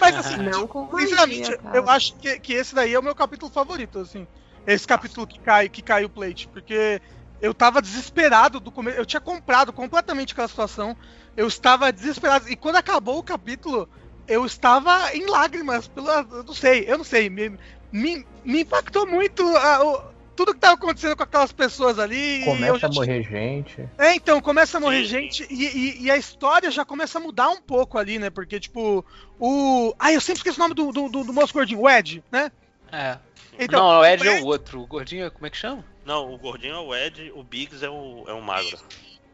Mas 0.01 0.17
assim, 0.17 0.37
Não 0.37 0.67
com 0.67 0.89
sinceramente, 0.99 1.41
magia, 1.43 1.59
cara. 1.59 1.77
eu 1.77 1.89
acho 1.91 2.17
que, 2.17 2.39
que 2.41 2.53
esse 2.55 2.75
daí 2.75 2.95
é 2.95 2.99
o 2.99 3.03
meu 3.03 3.15
capítulo 3.15 3.51
favorito, 3.51 3.99
assim. 3.99 4.27
Esse 4.67 4.87
capítulo 4.87 5.27
que 5.27 5.39
cai, 5.41 5.69
que 5.69 5.83
cai 5.83 6.05
o 6.05 6.09
plate. 6.11 6.49
Porque 6.49 7.01
eu 7.41 7.53
tava 7.53 7.83
desesperado 7.83 8.61
do 8.61 8.71
começo. 8.71 8.99
Eu 8.99 9.05
tinha 9.07 9.21
comprado 9.21 9.73
completamente 9.73 10.33
aquela 10.33 10.49
situação. 10.49 10.97
Eu 11.37 11.47
estava 11.49 11.93
desesperado. 11.93 12.49
E 12.49 12.57
quando 12.57 12.77
acabou 12.77 13.19
o 13.19 13.23
capítulo, 13.25 13.89
eu 14.29 14.47
estava 14.47 15.13
em 15.15 15.27
lágrimas. 15.27 15.89
Pela, 15.89 16.27
eu 16.31 16.45
não 16.45 16.55
sei, 16.55 16.85
eu 16.89 16.97
não 16.99 17.05
sei. 17.05 17.29
Me, 17.29 17.59
me, 17.91 18.25
me 18.45 18.61
impactou 18.63 19.07
muito 19.07 19.45
a- 19.57 19.85
o- 19.85 20.12
tudo 20.37 20.55
que 20.55 20.61
tava 20.61 20.75
acontecendo 20.75 21.17
com 21.17 21.23
aquelas 21.23 21.53
pessoas 21.53 21.99
ali. 21.99 22.45
Começa 22.45 22.79
já 22.79 22.87
a 22.89 22.91
morrer 22.91 23.23
gente. 23.23 23.89
é, 23.99 24.15
então, 24.15 24.41
começa 24.41 24.79
a 24.79 24.81
morrer 24.81 25.03
Sim. 25.03 25.09
gente 25.09 25.47
e, 25.51 25.65
e- 25.67 26.03
e 26.05 26.11
a 26.11 26.17
história 26.17 26.71
já 26.71 26.85
começa 26.85 27.19
a 27.19 27.21
mudar 27.21 27.49
um 27.51 27.61
pouco 27.61 27.99
ali, 27.99 28.19
né? 28.19 28.31
Porque, 28.31 28.59
tipo, 28.61 29.05
o. 29.39 29.95
Ah, 29.99 30.13
eu 30.13 30.21
sempre 30.21 30.39
esqueço 30.41 30.59
o 30.59 30.63
nome 30.63 30.75
do, 30.75 30.91
do, 30.93 31.09
do, 31.09 31.25
do 31.25 31.33
moço 31.33 31.53
gordinho, 31.53 31.81
o 31.81 31.89
Ed, 31.91 32.23
né? 32.31 32.51
É. 32.91 33.19
Então, 33.59 33.81
não, 33.81 34.01
o 34.01 34.05
Ed 34.05 34.23
o 34.23 34.31
é 34.31 34.41
o 34.41 34.47
outro. 34.47 34.81
O 34.81 34.87
gordinho, 34.87 35.31
como 35.31 35.47
é 35.47 35.51
que 35.51 35.57
chama? 35.57 35.85
Não, 36.05 36.33
o 36.33 36.39
gordinho 36.39 36.75
é 36.75 36.79
o 36.79 36.95
Ed, 36.95 37.31
o 37.35 37.43
Biggs 37.45 37.85
é 37.85 37.89
o, 37.91 38.25
é 38.27 38.33
o 38.33 38.41
magro. 38.43 38.79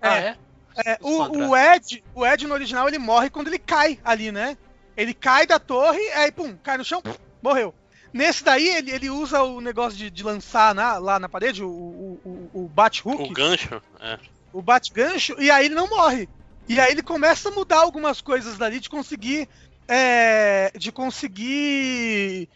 Ah, 0.02 0.16
É. 0.18 0.36
é? 0.84 0.90
é, 0.92 0.98
o, 1.00 1.48
o 1.48 1.56
Ed, 1.56 2.04
o 2.14 2.26
Ed 2.26 2.46
no 2.46 2.54
original 2.54 2.86
ele 2.88 2.98
morre 2.98 3.30
quando 3.30 3.48
ele 3.48 3.58
cai 3.58 3.98
ali, 4.04 4.30
né? 4.30 4.56
Ele 4.96 5.14
cai 5.14 5.46
da 5.46 5.58
torre, 5.58 6.00
aí 6.14 6.30
pum, 6.32 6.56
cai 6.62 6.76
no 6.76 6.84
chão, 6.84 7.02
morreu. 7.42 7.72
Nesse 8.12 8.43
daí 8.43 8.66
ele, 8.68 8.90
ele 8.90 9.10
usa 9.10 9.43
o 9.43 9.60
negócio 9.60 9.98
de, 9.98 10.09
de 10.10 10.22
lançar 10.22 10.74
na- 10.74 10.98
lá 10.98 11.18
na 11.18 11.28
parede, 11.28 11.62
o, 11.62 11.68
o, 11.68 12.20
o, 12.55 12.64
o 12.64 12.68
bate-hook. 12.68 13.30
O 13.30 13.32
gancho, 13.32 13.82
é. 14.01 14.18
o 14.52 14.62
bate-gancho, 14.62 15.35
e 15.39 15.51
aí 15.51 15.66
ele 15.66 15.74
não 15.74 15.89
morre. 15.89 16.28
E 16.68 16.78
aí 16.80 16.90
ele 16.93 17.02
começa 17.02 17.48
a 17.48 17.52
mudar 17.52 17.78
algumas 17.80 18.20
coisas 18.20 18.56
dali 18.59 18.80
de 18.80 18.89
conseguir. 18.90 19.48
é, 19.86 20.70
de 20.76 20.90
conseguir. 20.93 22.48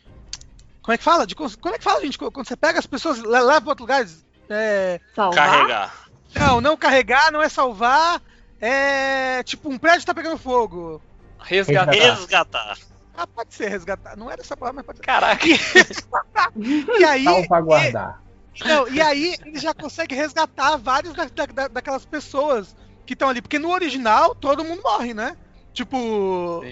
Como 0.83 0.95
é 0.95 0.99
que 0.99 1.05
fala? 1.05 1.27
De 1.27 1.35
cons- 1.35 1.57
como 1.57 1.74
é 1.74 1.79
que 1.79 1.85
fala, 1.85 2.01
gente? 2.03 2.19
Quando 2.19 2.47
você 2.47 2.57
pega 2.57 2.79
as 2.79 2.87
pessoas 2.87 3.19
e 3.19 3.23
le- 3.23 3.29
leva 3.29 3.61
pra 3.61 3.70
outro 3.70 3.85
lugar. 3.85 4.07
É, 4.51 5.01
Salvar? 5.15 5.49
Carregar. 5.51 5.95
não, 6.35 6.61
não 6.61 6.77
carregar, 6.77 7.31
não 7.33 7.41
é 7.41 7.49
salvar. 7.49 8.20
É. 8.61 9.43
Tipo, 9.45 9.70
um 9.70 9.79
prédio 9.79 10.05
tá 10.07 10.12
pegando 10.15 10.37
fogo. 10.39 11.01
Resgatar. 11.39 11.93
Resgatar. 11.93 12.79
Ah, 13.15 13.27
pode 13.27 13.55
ser 13.55 13.69
resgatar. 13.69 14.17
Não 14.17 14.31
era 14.31 14.41
essa 14.41 14.57
palavra, 14.57 14.77
mas 14.77 14.87
pode 14.87 14.99
ser. 14.99 15.05
Caraca. 15.05 15.45
E 16.99 17.05
aí. 17.05 17.25
Salvaguardar. 17.25 18.23
Não, 18.65 18.87
e 18.89 19.01
aí 19.01 19.35
ele 19.45 19.59
já 19.59 19.73
consegue 19.73 20.15
resgatar 20.15 20.77
várias 20.77 21.15
da, 21.15 21.25
da- 21.25 21.47
da- 21.47 21.69
daquelas 21.69 22.05
pessoas 22.05 22.77
que 23.07 23.15
estão 23.15 23.29
ali. 23.29 23.41
Porque 23.41 23.59
no 23.59 23.71
original 23.71 24.35
todo 24.35 24.65
mundo 24.65 24.83
morre, 24.83 25.15
né? 25.15 25.37
Tipo. 25.73 26.63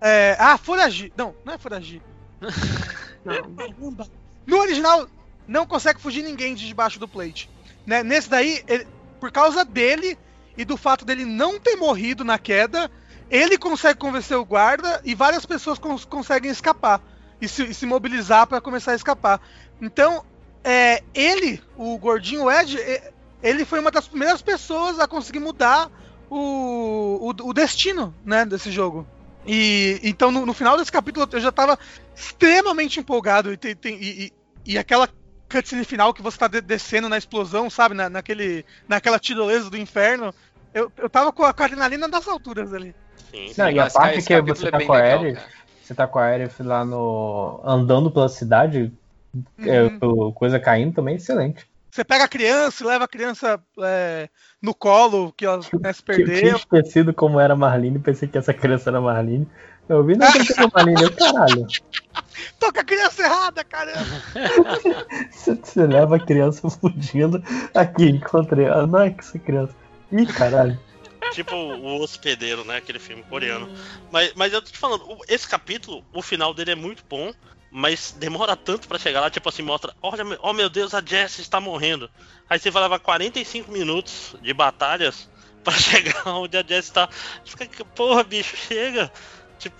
É, 0.00 0.36
ah, 0.38 0.56
foragir. 0.58 1.12
Não, 1.16 1.34
não 1.44 1.54
é 1.54 1.58
foragir. 1.58 2.00
Não. 3.24 3.96
No 4.46 4.58
original, 4.58 5.06
não 5.46 5.66
consegue 5.66 6.00
fugir 6.00 6.22
ninguém 6.22 6.54
de 6.54 6.66
debaixo 6.66 6.98
do 6.98 7.06
plate. 7.06 7.50
Né? 7.86 8.02
Nesse 8.02 8.28
daí, 8.30 8.62
ele- 8.66 8.86
por 9.20 9.30
causa 9.30 9.64
dele 9.64 10.18
e 10.56 10.64
do 10.64 10.76
fato 10.76 11.04
dele 11.04 11.24
não 11.24 11.60
ter 11.60 11.76
morrido 11.76 12.24
na 12.24 12.38
queda, 12.38 12.90
ele 13.30 13.56
consegue 13.56 13.98
convencer 13.98 14.36
o 14.36 14.44
guarda 14.44 15.00
e 15.04 15.14
várias 15.14 15.46
pessoas 15.46 15.78
cons- 15.78 16.04
conseguem 16.04 16.50
escapar 16.50 17.00
e 17.40 17.48
se, 17.48 17.64
e 17.64 17.74
se 17.74 17.86
mobilizar 17.86 18.46
para 18.46 18.60
começar 18.60 18.92
a 18.92 18.96
escapar. 18.96 19.40
Então, 19.80 20.24
é, 20.64 21.02
ele, 21.14 21.62
o 21.76 21.96
gordinho 21.98 22.50
Ed, 22.50 22.76
ele 23.42 23.64
foi 23.64 23.80
uma 23.80 23.90
das 23.90 24.06
primeiras 24.06 24.42
pessoas 24.42 24.98
a 24.98 25.08
conseguir 25.08 25.38
mudar 25.38 25.90
o, 26.28 27.30
o, 27.30 27.48
o 27.48 27.52
destino, 27.54 28.14
né, 28.24 28.44
desse 28.44 28.70
jogo. 28.70 29.06
E 29.46 29.98
então 30.02 30.30
no, 30.30 30.44
no, 30.44 30.52
final 30.52 30.76
desse 30.76 30.92
capítulo 30.92 31.26
eu 31.32 31.40
já 31.40 31.50
tava 31.50 31.78
extremamente 32.14 33.00
empolgado 33.00 33.50
e, 33.50 33.56
tem, 33.56 33.74
tem, 33.74 33.96
e, 33.96 34.26
e, 34.26 34.32
e, 34.72 34.78
aquela 34.78 35.08
cutscene 35.50 35.82
final 35.82 36.12
que 36.12 36.20
você 36.20 36.36
tá 36.36 36.46
de, 36.46 36.60
descendo 36.60 37.08
na 37.08 37.16
explosão, 37.16 37.70
sabe, 37.70 37.94
na, 37.94 38.10
naquele, 38.10 38.66
naquela 38.86 39.18
tirolesa 39.18 39.70
do 39.70 39.78
inferno. 39.78 40.34
Eu, 40.74 40.92
eu 40.98 41.08
tava 41.08 41.32
com 41.32 41.42
a, 41.42 41.54
com 41.54 41.62
a 41.62 41.66
adrenalina 41.66 42.06
das 42.06 42.28
alturas 42.28 42.74
ali. 42.74 42.94
Sim, 43.30 43.52
Não, 43.56 43.70
e 43.70 43.78
a 43.78 43.90
parte 43.90 44.22
que 44.22 44.40
você 44.42 44.68
é 44.68 44.70
tá 44.70 44.84
com 44.84 44.92
a 44.92 44.98
Aerith, 44.98 45.40
você 45.82 45.94
tá 45.94 46.06
com 46.06 46.18
a 46.18 46.24
Aerith 46.24 46.60
lá 46.60 46.84
no. 46.84 47.60
andando 47.64 48.10
pela 48.10 48.28
cidade, 48.28 48.92
é, 49.58 49.82
uhum. 49.82 50.30
é, 50.30 50.32
coisa 50.34 50.58
caindo 50.58 50.94
também, 50.94 51.16
excelente. 51.16 51.68
Você 51.90 52.04
pega 52.04 52.24
a 52.24 52.28
criança 52.28 52.84
e 52.84 52.86
leva 52.86 53.04
a 53.04 53.08
criança 53.08 53.60
é, 53.82 54.28
no 54.62 54.72
colo, 54.72 55.32
que 55.36 55.44
ela 55.44 55.60
né, 55.80 55.92
se 55.92 56.02
perdeu. 56.02 56.34
Eu 56.34 56.40
tinha 56.40 56.56
esquecido 56.56 57.12
como 57.12 57.40
era 57.40 57.56
Marlene, 57.56 57.98
pensei 57.98 58.28
que 58.28 58.38
essa 58.38 58.54
criança 58.54 58.90
era 58.90 59.00
Marlene. 59.00 59.48
Eu 59.88 60.04
vi, 60.04 60.16
não 60.16 60.30
pensei 60.30 60.54
que 60.54 60.72
Marlene, 60.72 61.02
eu 61.02 61.12
caralho. 61.12 61.66
Tô 62.60 62.72
com 62.72 62.80
a 62.80 62.84
criança 62.84 63.22
errada, 63.22 63.64
caramba! 63.64 64.22
você, 65.30 65.54
você 65.56 65.86
leva 65.86 66.16
a 66.16 66.20
criança 66.20 66.70
fugindo. 66.70 67.42
Aqui, 67.74 68.10
encontrei. 68.10 68.68
Ah, 68.68 68.86
não 68.86 69.00
é 69.00 69.10
que 69.10 69.20
essa 69.20 69.38
criança. 69.38 69.74
Ih, 70.12 70.26
caralho. 70.26 70.78
Tipo 71.32 71.54
o 71.54 72.00
hospedeiro, 72.00 72.64
né? 72.64 72.78
Aquele 72.78 72.98
filme 72.98 73.22
coreano. 73.22 73.68
Mas, 74.10 74.32
mas 74.34 74.52
eu 74.52 74.62
tô 74.62 74.70
te 74.70 74.78
falando, 74.78 75.18
esse 75.28 75.48
capítulo, 75.48 76.04
o 76.12 76.22
final 76.22 76.52
dele 76.52 76.72
é 76.72 76.74
muito 76.74 77.04
bom 77.08 77.32
mas 77.70 78.12
demora 78.18 78.56
tanto 78.56 78.88
para 78.88 78.98
chegar 78.98 79.20
lá, 79.20 79.30
tipo 79.30 79.48
assim, 79.48 79.62
mostra, 79.62 79.94
olha, 80.02 80.24
oh 80.42 80.52
meu 80.52 80.68
Deus, 80.68 80.92
a 80.92 81.00
Jess 81.00 81.38
está 81.38 81.60
morrendo. 81.60 82.10
Aí 82.48 82.58
você 82.58 82.70
vai 82.70 82.82
levar 82.82 82.98
45 82.98 83.70
minutos 83.70 84.34
de 84.42 84.52
batalhas 84.52 85.30
para 85.62 85.74
chegar 85.74 86.26
onde 86.26 86.56
a 86.56 86.62
Jess 86.62 86.86
está. 86.86 87.08
Fica, 87.44 87.84
porra, 87.84 88.24
bicho, 88.24 88.56
chega. 88.56 89.10
Tipo, 89.58 89.76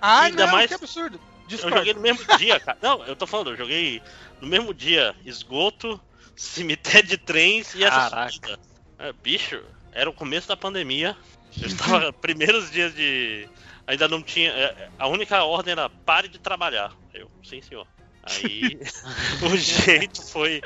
ah, 0.00 0.22
ainda 0.22 0.46
não, 0.46 0.52
mais 0.52 0.68
que 0.68 0.74
absurdo. 0.74 1.20
Discord. 1.46 1.74
Eu 1.74 1.78
joguei 1.78 1.94
no 1.94 2.00
mesmo 2.00 2.38
dia, 2.38 2.58
cara. 2.58 2.78
Não, 2.80 3.04
eu 3.04 3.14
tô 3.14 3.26
falando, 3.26 3.50
eu 3.50 3.56
joguei 3.56 4.00
no 4.40 4.46
mesmo 4.46 4.72
dia 4.72 5.14
esgoto, 5.26 6.00
cemitério 6.34 7.08
de 7.08 7.18
trens 7.18 7.74
e 7.74 7.84
essa 7.84 8.30
subida. 8.30 8.58
É, 8.98 9.12
bicho, 9.12 9.62
era 9.94 10.10
o 10.10 10.12
começo 10.12 10.48
da 10.48 10.56
pandemia. 10.56 11.16
Eu 11.60 11.68
estava 11.68 12.12
primeiros 12.20 12.70
dias 12.70 12.94
de 12.94 13.48
ainda 13.86 14.08
não 14.08 14.22
tinha. 14.22 14.50
É, 14.50 14.88
a 14.98 15.06
única 15.06 15.42
ordem 15.44 15.72
era 15.72 15.88
pare 15.88 16.28
de 16.28 16.38
trabalhar. 16.38 16.92
Eu, 17.12 17.30
sim, 17.42 17.62
senhor. 17.62 17.86
Aí 18.22 18.78
o 19.42 19.56
jeito 19.56 20.22
foi, 20.22 20.60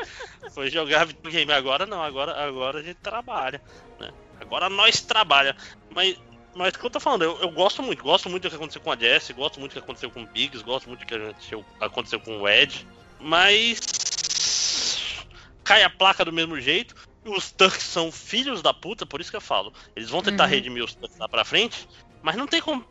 foi 0.53 0.71
jogar 0.71 1.07
videogame. 1.07 1.53
Agora 1.53 1.87
não, 1.87 2.03
agora, 2.03 2.33
agora 2.43 2.81
a 2.81 2.83
gente 2.83 2.97
trabalha. 2.97 3.61
Né? 4.01 4.11
Agora 4.41 4.69
nós 4.69 5.01
trabalha. 5.01 5.57
Mas, 5.95 6.17
mas 6.55 6.75
o 6.75 6.79
que 6.79 6.87
eu 6.87 6.91
tô 6.91 7.01
falando, 7.01 7.23
eu, 7.23 7.39
eu, 7.41 7.51
gosto 7.51 7.83
muito, 7.83 8.03
gosto 8.03 8.31
muito 8.31 8.45
do 8.45 8.51
que 8.51 8.57
aconteceu 8.57 8.81
com 8.81 8.93
a 8.93 8.97
Jess, 8.97 9.31
gosto 9.33 9.61
muito 9.61 9.73
do 9.73 9.75
que 9.75 9.85
aconteceu 9.85 10.11
com 10.11 10.23
o 10.23 10.27
Biggs, 10.27 10.65
gosto 10.65 10.89
muito 10.89 11.01
do 11.01 11.07
que 11.07 11.15
aconteceu, 11.15 11.65
aconteceu 11.81 12.21
com 12.21 12.41
o 12.41 12.49
Ed. 12.49 12.87
Mas 13.21 13.81
cai 15.65 15.83
a 15.83 15.91
placa 15.91 16.25
do 16.25 16.33
mesmo 16.33 16.59
jeito. 16.61 16.95
Os 17.25 17.51
Turks 17.51 17.83
são 17.83 18.11
filhos 18.11 18.63
da 18.63 18.73
puta, 18.73 19.05
por 19.05 19.21
isso 19.21 19.31
que 19.31 19.37
eu 19.37 19.41
falo. 19.41 19.73
Eles 19.95 20.09
vão 20.09 20.23
tentar 20.23 20.45
uhum. 20.45 20.51
redimir 20.51 20.85
os 20.85 20.95
Turks 20.95 21.19
lá 21.19 21.29
pra 21.29 21.45
frente, 21.45 21.89
mas 22.23 22.37
não 22.37 22.47
tem 22.47 22.61
como. 22.61 22.87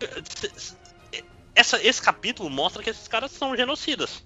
Essa, 1.56 1.82
esse 1.82 2.02
capítulo 2.02 2.50
mostra 2.50 2.84
que 2.84 2.90
esses 2.90 3.08
caras 3.08 3.32
são 3.32 3.56
genocidas. 3.56 4.24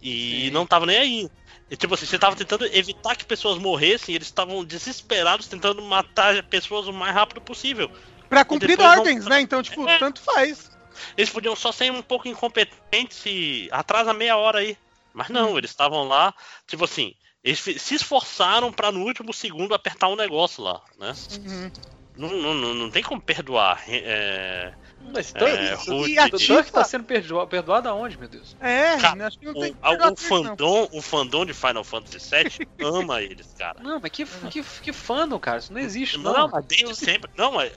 E 0.00 0.46
Sim. 0.46 0.50
não 0.50 0.66
tava 0.66 0.86
nem 0.86 0.96
aí. 0.96 1.30
E, 1.70 1.76
tipo 1.76 1.94
assim, 1.94 2.06
você 2.06 2.18
tava 2.18 2.36
tentando 2.36 2.64
evitar 2.66 3.16
que 3.16 3.24
pessoas 3.24 3.58
morressem 3.58 4.12
e 4.12 4.16
eles 4.16 4.28
estavam 4.28 4.64
desesperados 4.64 5.48
tentando 5.48 5.82
matar 5.82 6.42
pessoas 6.44 6.86
o 6.86 6.92
mais 6.92 7.12
rápido 7.12 7.40
possível. 7.40 7.90
Pra 8.28 8.44
cumprir 8.44 8.80
ordens, 8.80 9.24
vão... 9.24 9.30
né? 9.30 9.40
Então, 9.40 9.62
tipo, 9.62 9.86
é. 9.88 9.98
tanto 9.98 10.20
faz. 10.20 10.70
Eles 11.16 11.30
podiam 11.30 11.56
só 11.56 11.72
ser 11.72 11.90
um 11.90 12.02
pouco 12.02 12.28
incompetentes 12.28 13.20
e 13.26 13.68
atrasa 13.72 14.14
meia 14.14 14.36
hora 14.36 14.60
aí. 14.60 14.76
Mas 15.12 15.28
não, 15.28 15.52
hum. 15.52 15.58
eles 15.58 15.70
estavam 15.70 16.06
lá, 16.06 16.32
tipo 16.66 16.84
assim, 16.84 17.14
eles 17.46 17.60
se 17.60 17.94
esforçaram 17.94 18.72
para 18.72 18.90
no 18.90 19.04
último 19.04 19.32
segundo 19.32 19.72
apertar 19.72 20.08
um 20.08 20.16
negócio 20.16 20.64
lá, 20.64 20.82
né? 20.98 21.14
Uhum. 21.38 21.70
Não, 22.16 22.54
não, 22.54 22.74
não, 22.74 22.90
tem 22.90 23.04
como 23.04 23.20
perdoar. 23.20 23.84
É, 23.86 24.72
mas 25.12 25.30
então, 25.30 25.46
é, 25.46 25.74
o 25.74 26.30
Duck 26.30 26.72
tá 26.72 26.82
sendo 26.82 27.04
perdoado, 27.04 27.46
perdoado 27.46 27.88
aonde, 27.88 28.18
meu 28.18 28.28
Deus? 28.28 28.56
É, 28.58 28.96
cara, 28.96 29.26
acho 29.28 29.38
que 29.38 29.44
não 29.44 29.54
tem 29.54 29.70
o, 29.72 30.12
o, 30.12 30.16
fandom, 30.16 30.88
o 30.92 31.02
fandom 31.02 31.44
de 31.44 31.52
Final 31.52 31.84
Fantasy 31.84 32.18
VII 32.18 32.68
ama 32.84 33.22
eles, 33.22 33.54
cara. 33.56 33.80
Não, 33.80 34.00
mas 34.00 34.10
que, 34.10 34.24
que, 34.50 34.62
que 34.62 34.92
fandom, 34.92 35.38
cara? 35.38 35.58
Isso 35.58 35.72
não 35.72 35.80
existe, 35.80 36.18
não. 36.18 36.32
Não, 36.32 36.62
desde 36.62 36.96
sempre. 36.96 37.30
Não, 37.36 37.52
mas 37.52 37.70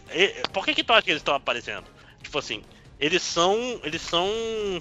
por 0.51 0.65
que, 0.65 0.73
que 0.73 0.83
tu 0.83 0.93
acha 0.93 1.03
que 1.03 1.11
eles 1.11 1.21
estão 1.21 1.35
aparecendo? 1.35 1.85
Tipo 2.23 2.39
assim, 2.39 2.63
eles 2.99 3.21
são 3.21 3.79
eles 3.83 4.01
são 4.01 4.27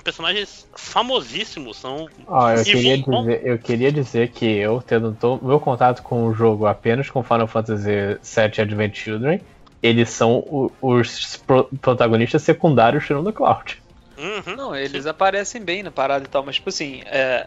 personagens 0.03 0.67
famosíssimos 0.75 1.77
são 1.77 2.09
ah, 2.27 2.55
eu 2.57 2.65
queria 2.65 2.99
dizer 2.99 3.41
eu 3.45 3.59
queria 3.59 3.93
dizer 3.93 4.29
que 4.31 4.45
eu 4.45 4.83
tendo 4.83 5.17
meu 5.43 5.61
contato 5.61 6.03
com 6.03 6.27
o 6.27 6.35
jogo 6.35 6.67
apenas 6.67 7.09
com 7.09 7.23
Final 7.23 7.47
Fantasy 7.47 7.85
VII 7.85 8.63
Advent 8.63 8.95
Children 8.95 9.41
eles 9.81 10.11
são 10.11 10.39
o, 10.39 10.73
os 10.83 11.37
pro, 11.47 11.65
protagonistas 11.81 12.43
secundários 12.43 13.07
tirando 13.07 13.33
Cloud 13.33 13.81
uhum, 14.19 14.57
não 14.57 14.75
eles 14.75 15.05
sim. 15.05 15.09
aparecem 15.09 15.63
bem 15.63 15.83
na 15.83 15.93
parada 15.93 16.25
e 16.25 16.29
tal 16.29 16.45
mas 16.45 16.57
tipo 16.57 16.71
assim 16.71 17.03
é, 17.07 17.47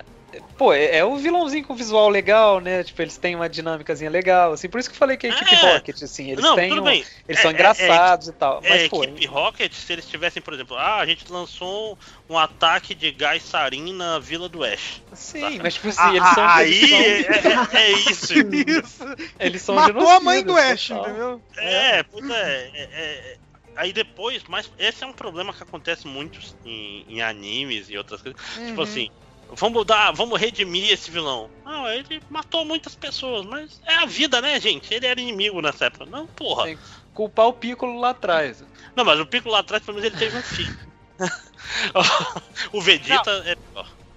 Pô, 0.62 0.72
é, 0.72 0.98
é 0.98 1.04
um 1.04 1.18
vilãozinho 1.18 1.66
com 1.66 1.74
visual 1.74 2.08
legal, 2.08 2.60
né? 2.60 2.84
Tipo, 2.84 3.02
eles 3.02 3.18
têm 3.18 3.36
uma 3.36 3.50
dinâmicazinha 3.50 4.12
legal, 4.12 4.54
assim. 4.54 4.70
Por 4.70 4.80
isso 4.80 4.88
que 4.88 4.94
eu 4.94 5.00
falei 5.00 5.18
que 5.18 5.26
é 5.26 5.32
a 5.32 5.34
equipe 5.34 5.56
é. 5.56 5.74
Rocket, 5.74 6.04
assim. 6.04 6.30
Eles 6.30 6.44
não, 6.44 6.56
têm. 6.56 6.80
Um, 6.80 6.88
eles 6.88 7.08
é, 7.28 7.34
são 7.34 7.50
é, 7.50 7.54
engraçados 7.56 8.28
e 8.28 8.32
tal. 8.34 8.62
Mas, 8.62 8.84
é, 8.84 8.88
pô. 8.88 9.02
A 9.02 9.06
equipe 9.06 9.26
Rocket, 9.26 9.74
se 9.74 9.92
eles 9.92 10.08
tivessem, 10.08 10.40
por 10.40 10.54
exemplo, 10.54 10.78
ah, 10.78 10.98
a 10.98 11.06
gente 11.08 11.26
lançou 11.32 11.98
um 12.30 12.38
ataque 12.38 12.94
de 12.94 13.12
gás 13.12 13.42
sarin 13.42 13.92
na 13.94 14.20
Vila 14.20 14.48
do 14.48 14.64
Ash. 14.64 15.02
Sim, 15.14 15.58
tá? 15.58 15.64
mas 15.64 15.74
tipo 15.74 15.88
assim, 15.88 16.00
ah, 16.00 16.14
eles 16.14 16.30
são. 16.30 16.48
Aí 16.48 16.94
eles 16.94 17.42
são... 17.42 17.68
É, 17.74 17.92
isso. 17.92 18.34
isso. 18.54 19.04
Eles 19.40 19.62
são 19.64 19.74
Matou 19.74 20.10
a 20.10 20.20
mãe 20.20 20.44
do 20.44 20.56
Ash, 20.56 20.92
entendeu? 20.92 21.42
É, 21.58 22.04
pois 22.04 22.30
é. 22.30 23.38
Aí 23.76 23.92
depois, 23.92 24.44
mas 24.48 24.72
esse 24.78 25.04
é 25.04 25.08
um 25.08 25.14
problema 25.14 25.54
que 25.54 25.64
acontece 25.64 26.06
muito 26.06 26.40
em, 26.64 27.04
em 27.10 27.22
animes 27.24 27.90
e 27.90 27.98
outras 27.98 28.22
coisas. 28.22 28.40
Tipo 28.40 28.60
uhum. 28.60 28.68
Tipo 28.68 28.82
assim, 28.84 29.12
Vamos 29.54 29.86
dar, 29.86 30.12
vamos 30.12 30.40
redimir 30.40 30.92
esse 30.92 31.12
vilão. 31.12 31.50
Não, 31.66 31.88
ele 31.88 32.22
matou 32.30 32.64
muitas 32.64 32.96
pessoas, 32.96 33.46
mas 33.46 33.82
é 33.86 33.96
a 33.96 34.06
vida, 34.06 34.42
né, 34.42 34.60
gente? 34.60 34.94
Ele 34.94 35.06
era 35.06 35.20
inimigo 35.20 35.62
nessa 35.62 35.86
época. 35.86 36.06
Não, 36.06 36.26
porra. 36.28 36.66
Tem 36.66 36.78
que 36.78 36.84
culpar 37.14 37.48
o 37.48 37.54
Piccolo 37.54 38.00
lá 38.00 38.12
atrás. 38.12 38.64
Não, 38.96 39.04
mas 39.04 39.20
o 39.20 39.26
Piccolo 39.26 39.54
lá 39.54 39.60
atrás, 39.60 39.84
pelo 39.84 39.98
menos 39.98 40.12
ele 40.12 40.20
teve 40.20 40.38
um 40.38 40.42
filho. 40.42 40.78
o 42.72 42.82
Vegeta 42.82 43.40
Não. 43.40 43.50
é. 43.50 43.56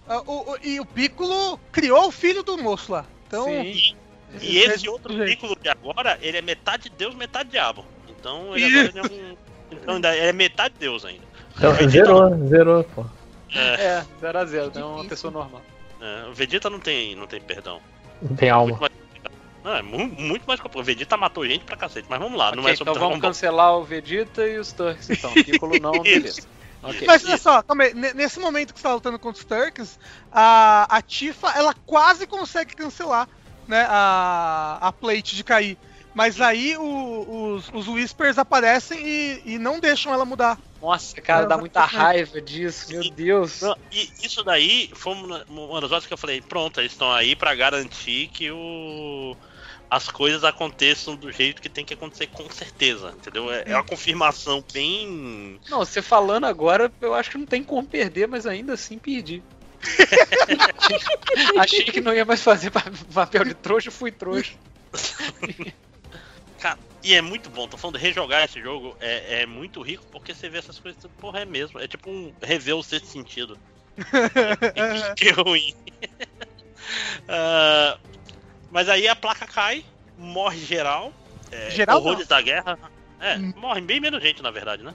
Ah, 0.07 0.23
o, 0.27 0.53
o, 0.53 0.59
e 0.63 0.79
o 0.79 0.87
Piccolo 0.87 1.59
criou 1.73 2.09
o 2.09 2.13
filho 2.13 2.43
do 2.43 2.59
moço 2.59 2.93
lá. 2.93 3.05
Então. 3.27 3.45
Sim. 3.45 3.97
E, 4.41 4.57
e 4.57 4.59
esse 4.59 4.89
outro 4.89 5.15
Piccolo 5.25 5.57
de 5.61 5.69
agora, 5.69 6.19
ele 6.21 6.39
é 6.39 6.43
metade 6.43 6.91
Deus, 6.91 7.15
metade 7.15 7.51
diabo. 7.51 7.85
Então 8.09 8.57
ele, 8.57 8.67
agora, 8.67 8.89
ele 8.89 8.99
é 8.99 9.03
um. 9.03 9.37
Então 9.71 9.97
ele 9.97 10.07
é 10.07 10.33
metade 10.33 10.75
Deus 10.79 11.05
ainda. 11.05 11.25
Então, 11.57 11.89
zerou, 11.89 12.49
zerou, 12.49 12.85
pô. 12.85 13.07
É, 13.55 14.05
0 14.21 14.39
a 14.39 14.45
0 14.45 14.73
é 14.75 14.85
uma 14.85 15.05
pessoa 15.05 15.31
normal. 15.31 15.63
É, 16.01 16.29
o 16.29 16.35
Vegeta 16.35 16.69
não 16.69 16.81
tem, 16.81 17.15
não 17.15 17.27
tem 17.27 17.41
perdão. 17.41 17.81
Não 18.21 18.37
tem 18.37 18.51
alma. 18.51 18.77
Mais... 18.79 18.93
Não, 19.63 19.75
é 19.75 19.83
muito, 19.83 20.21
muito 20.21 20.45
mais 20.47 20.61
O 20.61 20.83
Vegeta 20.83 21.17
matou 21.17 21.47
gente 21.47 21.65
pra 21.65 21.77
cacete, 21.77 22.07
mas 22.11 22.19
vamos 22.19 22.39
lá, 22.39 22.49
okay, 22.49 22.61
não 22.61 22.69
é 22.69 22.77
sobre 22.77 22.93
Então 22.93 23.09
vamos 23.09 23.21
cancelar 23.21 23.77
o 23.79 23.85
Vegeta 23.85 24.47
e 24.47 24.59
os 24.59 24.73
Turks, 24.73 25.09
então. 25.09 25.33
Piccolo 25.35 25.79
não, 25.81 25.93
beleza. 26.03 26.43
Okay. 26.83 27.07
Mas 27.07 27.25
olha 27.25 27.39
só, 27.39 27.63
também, 27.63 27.95
nesse 27.95 28.39
momento 28.39 28.75
que 28.75 28.79
você 28.81 28.87
tá 28.87 28.95
lutando 28.95 29.19
contra 29.19 29.41
os 29.41 29.47
Turks, 29.47 29.99
a, 30.31 30.87
a 30.97 31.01
Tifa, 31.01 31.49
ela 31.57 31.75
quase 31.87 32.27
consegue 32.27 32.77
cancelar 32.77 33.27
né, 33.67 33.87
a, 33.89 34.79
a 34.83 34.93
plate 34.93 35.35
de 35.35 35.43
cair. 35.43 35.79
Mas 36.15 36.41
aí 36.41 36.77
o, 36.77 37.55
os, 37.57 37.69
os 37.75 37.89
Whispers 37.89 38.39
aparecem 38.39 38.99
e, 39.05 39.43
e 39.45 39.59
não 39.59 39.81
deixam 39.81 40.13
ela 40.13 40.25
mudar. 40.25 40.59
Nossa, 40.81 41.21
cara, 41.21 41.47
dá 41.47 41.59
muita 41.59 41.85
raiva 41.85 42.41
disso, 42.41 42.91
meu 42.91 43.11
Deus. 43.11 43.61
E 43.91 44.09
isso 44.23 44.45
daí 44.45 44.91
foi 44.95 45.15
uma 45.49 45.81
das 45.81 45.91
coisas 45.91 46.07
que 46.07 46.13
eu 46.13 46.19
falei, 46.19 46.41
pronto, 46.41 46.81
eles 46.81 46.93
estão 46.93 47.11
aí 47.11 47.35
para 47.35 47.55
garantir 47.55 48.29
que 48.29 48.51
o 48.51 49.37
as 49.91 50.09
coisas 50.09 50.43
aconteçam 50.43 51.15
do 51.15 51.31
jeito 51.31 51.63
que 51.63 51.69
tem 51.69 51.85
que 51.85 51.95
acontecer 51.95 52.27
com 52.27 52.51
certeza, 52.51 53.15
entendeu? 53.17 53.53
É, 53.53 53.65
é 53.67 53.75
uma 53.77 53.85
confirmação 53.85 54.65
bem. 54.73 55.61
Não, 55.69 55.79
você 55.79 56.03
falando 56.03 56.45
agora, 56.45 56.91
eu 57.01 57.15
acho 57.15 57.31
que 57.31 57.39
não 57.39 57.47
tem 57.47 57.63
como 57.63 57.87
perder, 57.87 58.27
mas 58.27 58.45
ainda 58.45 58.73
assim 58.73 58.99
perdi. 58.99 59.41
Achei 61.59 61.85
que 61.85 62.01
não 62.01 62.13
ia 62.13 62.25
mais 62.25 62.43
fazer 62.43 62.73
papel 63.13 63.45
de 63.45 63.55
trouxa, 63.55 63.91
fui 63.91 64.11
trouxa. 64.11 64.55
E 67.05 67.13
é 67.15 67.21
muito 67.21 67.51
bom, 67.51 67.69
tô 67.69 67.77
falando, 67.77 67.97
rejogar 67.97 68.43
esse 68.45 68.59
jogo 68.61 68.97
é, 68.99 69.43
é 69.43 69.47
muito 69.47 69.83
rico 69.83 70.03
porque 70.11 70.35
você 70.35 70.49
vê 70.49 70.57
essas 70.59 70.79
coisas, 70.79 70.99
porra, 71.19 71.41
é 71.41 71.45
mesmo. 71.45 71.79
É 71.79 71.87
tipo 71.87 72.11
um 72.11 72.33
rever 72.43 72.75
o 72.77 72.83
sexto 72.83 73.09
sentido. 73.09 73.59
que 75.17 75.31
ruim. 75.31 75.73
uh, 77.29 77.99
mas 78.71 78.89
aí 78.89 79.07
a 79.07 79.15
placa 79.15 79.47
cai 79.47 79.85
morre 80.17 80.59
geral. 80.59 81.13
É, 81.53 81.71
Geral 81.71 81.99
horrores 81.99 82.27
da 82.27 82.41
guerra. 82.41 82.79
É, 83.21 83.37
Hum. 83.37 83.53
morre 83.57 83.81
bem 83.83 84.01
menos 84.01 84.23
gente, 84.23 84.43
na 84.43 84.51
verdade, 84.51 84.83
né? 84.83 84.95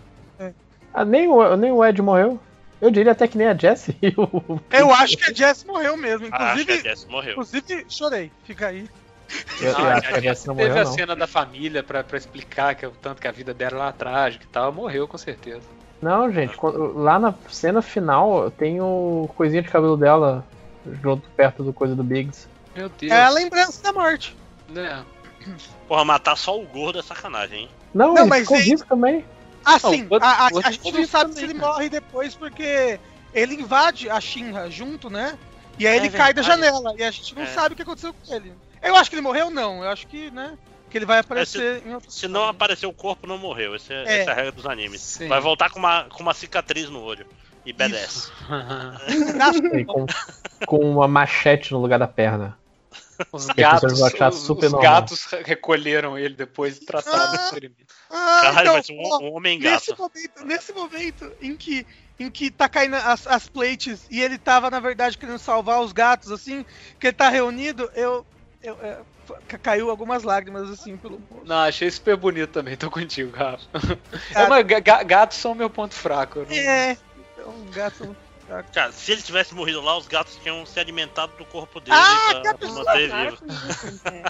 Ah, 0.94 1.06
nem, 1.06 1.28
o, 1.28 1.56
nem 1.56 1.72
o 1.72 1.86
Ed 1.86 2.02
morreu. 2.02 2.42
Eu 2.82 2.90
diria 2.90 3.12
até 3.12 3.28
que 3.28 3.38
nem 3.38 3.48
a 3.48 3.56
Jessie. 3.56 3.96
o- 4.18 4.60
Eu 4.72 4.92
acho 4.94 5.16
que 5.18 5.30
a 5.30 5.34
Jess 5.34 5.64
morreu 5.64 5.96
mesmo. 5.96 6.28
Ah, 6.32 6.54
acho 6.54 6.66
que 6.66 6.72
a 6.72 6.76
Inclusive, 6.76 6.90
Jess 6.90 7.06
morreu. 7.08 7.32
inclusive 7.34 7.86
chorei. 7.90 8.32
Fica 8.46 8.68
aí. 8.68 8.90
Eu, 9.62 9.68
eu 9.72 9.78
Ah, 9.78 9.94
acho 9.94 10.08
que 10.08 10.14
a 10.16 10.20
Jessie 10.22 10.48
não 10.48 10.56
Teve 10.56 10.70
morreu, 10.70 10.82
a 10.82 10.86
não. 10.86 10.94
cena 10.94 11.16
da 11.16 11.28
família 11.28 11.84
pra, 11.84 12.04
pra 12.04 12.18
explicar 12.18 12.76
que 12.76 12.86
o 12.86 12.92
tanto 12.92 13.22
que 13.22 13.28
a 13.28 13.32
vida 13.32 13.54
dela 13.54 13.84
era 13.84 13.92
trágica 13.92 14.44
e 14.44 14.48
tal. 14.48 14.72
Morreu, 14.72 15.08
com 15.08 15.18
certeza. 15.18 15.62
Não, 16.02 16.32
gente, 16.32 16.56
quando- 16.56 16.98
lá 16.98 17.20
na 17.20 17.34
cena 17.50 17.82
final 17.82 18.50
tem 18.52 18.80
o 18.82 19.30
coisinha 19.36 19.62
de 19.62 19.68
cabelo 19.70 19.98
dela 19.98 20.46
junto 21.04 21.30
perto 21.32 21.64
do 21.64 21.74
coisa 21.74 21.96
do 21.96 22.04
Biggs. 22.04 22.48
Meu 22.76 22.90
Deus. 22.90 23.12
É 23.12 23.24
a 23.24 23.30
lembrança 23.30 23.84
da 23.84 23.92
morte. 23.92 24.36
É. 24.76 25.00
Porra, 25.88 26.06
matar 26.06 26.36
só 26.38 26.58
o 26.60 26.66
gordo 26.66 27.00
é 27.00 27.02
sacanagem, 27.02 27.62
hein? 27.62 27.70
Não, 27.94 28.14
Não, 28.14 28.22
ele 28.22 28.30
mas 28.30 28.48
vivo 28.50 28.86
também. 28.86 29.26
Ah, 29.66 29.78
Não, 29.84 29.90
sim. 29.92 30.08
a, 30.22 30.46
a- 30.46 30.50
a 30.64 30.72
gente 30.72 30.92
não 30.92 31.06
sabe 31.06 31.32
também, 31.32 31.38
se 31.38 31.44
ele 31.44 31.54
morre 31.60 31.90
depois 31.90 32.34
porque 32.36 33.00
ele 33.34 33.56
invade 33.56 34.10
a 34.10 34.20
Shinra 34.22 34.70
junto, 34.70 35.10
né? 35.10 35.38
E 35.78 35.86
aí 35.88 35.94
É 35.94 35.98
ele 35.98 36.10
cai 36.10 36.34
da 36.34 36.42
verdade. 36.42 36.62
janela 36.72 36.94
e 36.98 37.04
a 37.04 37.12
gente 37.12 37.36
não 37.36 37.44
É. 37.44 37.48
sabe 37.48 37.74
o 37.74 37.76
que 37.76 37.82
aconteceu 37.82 38.14
com 38.14 38.34
ele. 38.34 38.54
Eu 38.82 38.96
acho 38.96 39.10
que 39.10 39.16
ele 39.16 39.22
morreu, 39.22 39.50
não. 39.50 39.84
Eu 39.84 39.90
acho 39.90 40.08
que, 40.08 40.32
né? 40.32 40.58
Que 40.90 40.98
ele 40.98 41.06
vai 41.06 41.20
aparecer 41.20 41.86
em 41.86 41.94
outro 41.94 42.10
Se 42.10 42.28
não 42.28 42.46
aparecer 42.48 42.86
o 42.88 42.94
corpo, 42.94 43.28
não 43.28 43.38
morreu. 43.38 43.76
Esse 43.76 43.94
é, 43.94 44.04
É. 44.06 44.20
Essa 44.22 44.30
é 44.32 44.34
a 44.34 44.36
regra 44.36 44.52
dos 44.52 44.66
animes. 44.66 45.02
Sim. 45.02 45.28
Vai 45.28 45.40
voltar 45.40 45.70
com 45.70 45.80
uma, 45.80 46.06
com 46.06 46.24
uma 46.24 46.34
cicatriz 46.34 46.90
no 46.90 47.02
olho. 47.02 47.26
E 47.66 47.74
BDS. 47.74 48.32
E 49.78 49.86
com, 49.86 50.06
com 50.66 50.78
uma 50.92 51.08
machete 51.08 51.72
no 51.72 51.80
lugar 51.82 52.00
da 52.00 52.08
perna. 52.08 52.58
Os 53.34 53.48
gatos, 53.48 54.02
os, 54.02 54.40
super 54.40 54.68
os 54.68 54.82
gatos 54.82 55.26
recolheram 55.46 56.18
ele 56.18 56.36
depois 56.36 56.78
e 56.78 56.86
trataram 56.86 57.34
o 57.34 57.36
Ah. 57.38 57.44
experimento. 57.44 57.94
Ah, 58.10 58.40
Caralho, 58.44 58.60
então, 58.62 58.74
vai 58.74 58.84
ser 58.84 58.98
ó, 58.98 59.20
um, 59.20 59.24
um 59.26 59.34
homem 59.36 59.60
nesse 59.60 59.90
gato. 59.92 60.02
momento, 60.02 60.46
nesse 60.46 60.74
momento 60.74 61.32
em 61.42 61.56
que 61.56 61.86
em 62.18 62.30
que 62.30 62.50
tá 62.52 62.68
caindo 62.68 62.96
as, 62.96 63.26
as 63.28 63.48
plates 63.48 64.06
e 64.10 64.22
ele 64.22 64.38
tava, 64.38 64.70
na 64.70 64.80
verdade, 64.82 65.18
querendo 65.18 65.40
salvar 65.40 65.82
os 65.82 65.94
gatos, 65.94 66.32
assim, 66.32 66.66
que 67.00 67.08
ele 67.08 67.14
tá 67.14 67.30
reunido, 67.30 67.90
eu. 67.94 68.26
Eu 68.62 68.78
é, 68.82 68.98
ca- 69.48 69.58
caiu 69.58 69.90
algumas 69.90 70.24
lágrimas, 70.24 70.70
assim, 70.70 70.98
pelo 70.98 71.18
rosto. 71.30 71.48
Não, 71.48 71.58
achei 71.58 71.90
super 71.90 72.16
bonito 72.18 72.52
também, 72.52 72.76
tô 72.78 72.90
contigo, 72.92 73.36
Rafa. 73.36 73.66
É, 74.32 74.34
Cara, 74.34 74.50
mas 74.50 74.66
ga- 74.66 74.80
ga- 74.80 75.04
gatos 75.04 75.38
são 75.38 75.52
o 75.52 75.56
meu 75.56 75.70
ponto 75.70 75.94
fraco. 75.96 76.40
não- 76.40 76.56
É. 76.56 76.98
Então, 77.34 77.66
gato. 77.72 78.16
Cara, 78.74 78.92
se 78.92 79.12
ele 79.12 79.22
tivesse 79.22 79.54
morrido 79.54 79.80
lá, 79.80 79.96
os 79.98 80.08
gatos 80.08 80.36
tinham 80.42 80.66
se 80.66 80.80
alimentado 80.80 81.32
do 81.38 81.46
corpo 81.46 81.80
dele 81.80 81.96
Ah, 81.96 82.42
pra, 82.42 82.54
pra 82.56 82.68
manter 82.70 83.10
vivo. 83.12 83.38
é. 84.06 84.24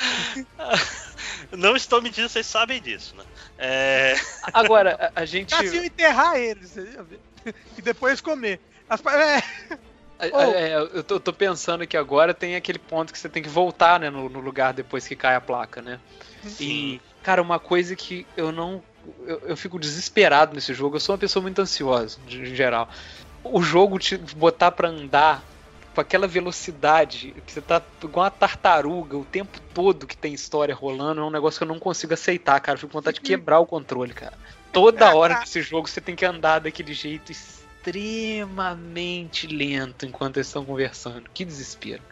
Não 1.56 1.76
estou 1.76 2.00
mentindo, 2.00 2.28
vocês 2.28 2.46
sabem 2.46 2.80
disso, 2.80 3.14
né? 3.16 3.24
É... 3.58 4.14
Agora, 4.54 5.12
a, 5.14 5.24
gente. 5.26 5.54
Assim, 5.54 5.76
eu 5.76 5.84
enterrar 5.84 6.36
eles, 6.36 6.70
você 6.70 6.80
ia 6.82 7.02
ver. 7.02 7.20
E 7.76 7.82
depois 7.82 8.20
comer. 8.20 8.58
As 8.88 9.00
é, 9.06 9.42
Oh. 10.32 10.40
é, 10.40 10.74
eu 10.74 11.02
tô, 11.02 11.18
tô 11.18 11.32
pensando 11.32 11.86
que 11.86 11.96
agora 11.96 12.34
tem 12.34 12.56
aquele 12.56 12.78
ponto 12.78 13.12
que 13.12 13.18
você 13.18 13.28
tem 13.28 13.42
que 13.42 13.48
voltar, 13.48 13.98
né, 14.00 14.10
no, 14.10 14.28
no 14.28 14.40
lugar 14.40 14.72
depois 14.72 15.06
que 15.06 15.16
cai 15.16 15.34
a 15.34 15.40
placa, 15.40 15.80
né? 15.80 15.98
E, 16.58 17.00
cara, 17.22 17.42
uma 17.42 17.58
coisa 17.58 17.94
que 17.96 18.26
eu 18.36 18.52
não. 18.52 18.82
Eu, 19.26 19.40
eu 19.46 19.56
fico 19.56 19.78
desesperado 19.78 20.54
nesse 20.54 20.74
jogo. 20.74 20.96
Eu 20.96 21.00
sou 21.00 21.14
uma 21.14 21.18
pessoa 21.18 21.42
muito 21.42 21.60
ansiosa, 21.60 22.18
em 22.28 22.54
geral. 22.54 22.88
O 23.42 23.62
jogo 23.62 23.98
te 23.98 24.16
botar 24.18 24.70
pra 24.70 24.88
andar 24.88 25.42
com 25.94 26.00
aquela 26.00 26.26
velocidade 26.26 27.34
que 27.46 27.52
você 27.52 27.60
tá 27.60 27.82
igual 28.02 28.24
uma 28.24 28.30
tartaruga 28.30 29.16
o 29.16 29.24
tempo 29.24 29.58
todo 29.74 30.06
que 30.06 30.16
tem 30.16 30.32
história 30.32 30.74
rolando 30.74 31.20
é 31.20 31.24
um 31.24 31.30
negócio 31.30 31.58
que 31.58 31.64
eu 31.64 31.68
não 31.68 31.78
consigo 31.78 32.14
aceitar, 32.14 32.60
cara. 32.60 32.76
Eu 32.76 32.80
fico 32.80 32.92
com 32.92 32.98
vontade 32.98 33.16
de 33.16 33.22
quebrar 33.22 33.60
o 33.60 33.66
controle, 33.66 34.12
cara. 34.12 34.34
Toda 34.72 35.14
hora 35.14 35.40
nesse 35.40 35.62
jogo 35.62 35.88
você 35.88 36.00
tem 36.00 36.14
que 36.14 36.24
andar 36.24 36.60
daquele 36.60 36.94
jeito 36.94 37.32
extremamente 37.80 39.46
lento 39.46 40.06
enquanto 40.06 40.36
eles 40.36 40.46
estão 40.48 40.64
conversando. 40.64 41.28
Que 41.32 41.44
desespero. 41.44 42.02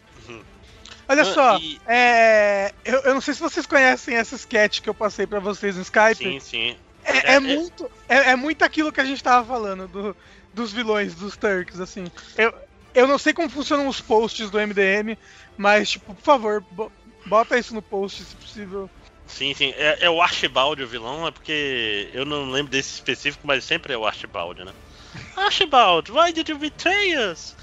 olha 1.08 1.22
Ah, 1.22 1.24
só, 1.24 1.58
e- 1.58 1.80
é, 1.86 2.72
eu, 2.84 3.00
eu 3.02 3.14
não 3.14 3.20
sei 3.20 3.34
se 3.34 3.40
vocês 3.40 3.66
conhecem 3.66 4.16
essa 4.16 4.34
sketch 4.36 4.80
que 4.80 4.88
eu 4.88 4.94
passei 4.94 5.26
pra 5.26 5.40
vocês 5.40 5.76
no 5.76 5.82
Skype. 5.82 6.16
Sim, 6.16 6.40
sim. 6.40 6.76
É, 7.04 7.16
É, 7.16 7.32
é 7.32 7.34
é- 7.36 7.40
muito, 7.40 7.90
é, 8.08 8.16
é 8.30 8.36
muito 8.36 8.62
aquilo 8.62 8.92
que 8.92 9.00
a 9.00 9.04
gente 9.04 9.22
tava 9.22 9.46
falando 9.46 9.86
do- 9.88 10.16
dos 10.52 10.72
vilões, 10.72 11.14
dos 11.14 11.36
Turks, 11.36 11.80
assim. 11.80 12.04
Eu, 12.36 12.52
eu 12.94 13.06
não 13.06 13.18
sei 13.18 13.32
como 13.32 13.48
funcionam 13.48 13.86
os 13.88 14.00
posts 14.00 14.50
do 14.50 14.58
MDM, 14.58 15.16
mas, 15.56 15.90
tipo, 15.90 16.14
por 16.14 16.22
favor, 16.22 16.64
bo- 16.70 16.92
bota 17.26 17.58
isso 17.58 17.74
no 17.74 17.82
post, 17.82 18.24
se 18.24 18.36
possível. 18.36 18.90
Sim, 19.26 19.54
sim. 19.54 19.72
É, 19.76 20.06
é 20.06 20.10
o 20.10 20.20
Archibald 20.20 20.82
o 20.82 20.88
vilão, 20.88 21.26
é 21.26 21.30
porque 21.30 22.10
eu 22.12 22.24
não 22.24 22.50
lembro 22.50 22.72
desse 22.72 22.94
específico, 22.94 23.46
mas 23.46 23.64
sempre 23.64 23.92
é 23.92 23.96
o 23.96 24.06
Archibald, 24.06 24.64
né? 24.64 24.72
Archibald, 25.36 26.10
why 26.10 26.32
did 26.32 26.48
you 26.48 26.58
betray 26.58 27.14
us? 27.30 27.54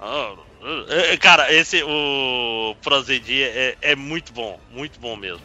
Oh, 0.00 0.36
uh, 0.62 0.86
é, 0.92 1.16
cara, 1.16 1.52
esse, 1.52 1.82
o 1.82 2.74
Prozedi 2.82 3.42
é, 3.42 3.76
é 3.80 3.94
muito 3.96 4.32
bom, 4.32 4.58
muito 4.70 5.00
bom 5.00 5.16
mesmo. 5.16 5.44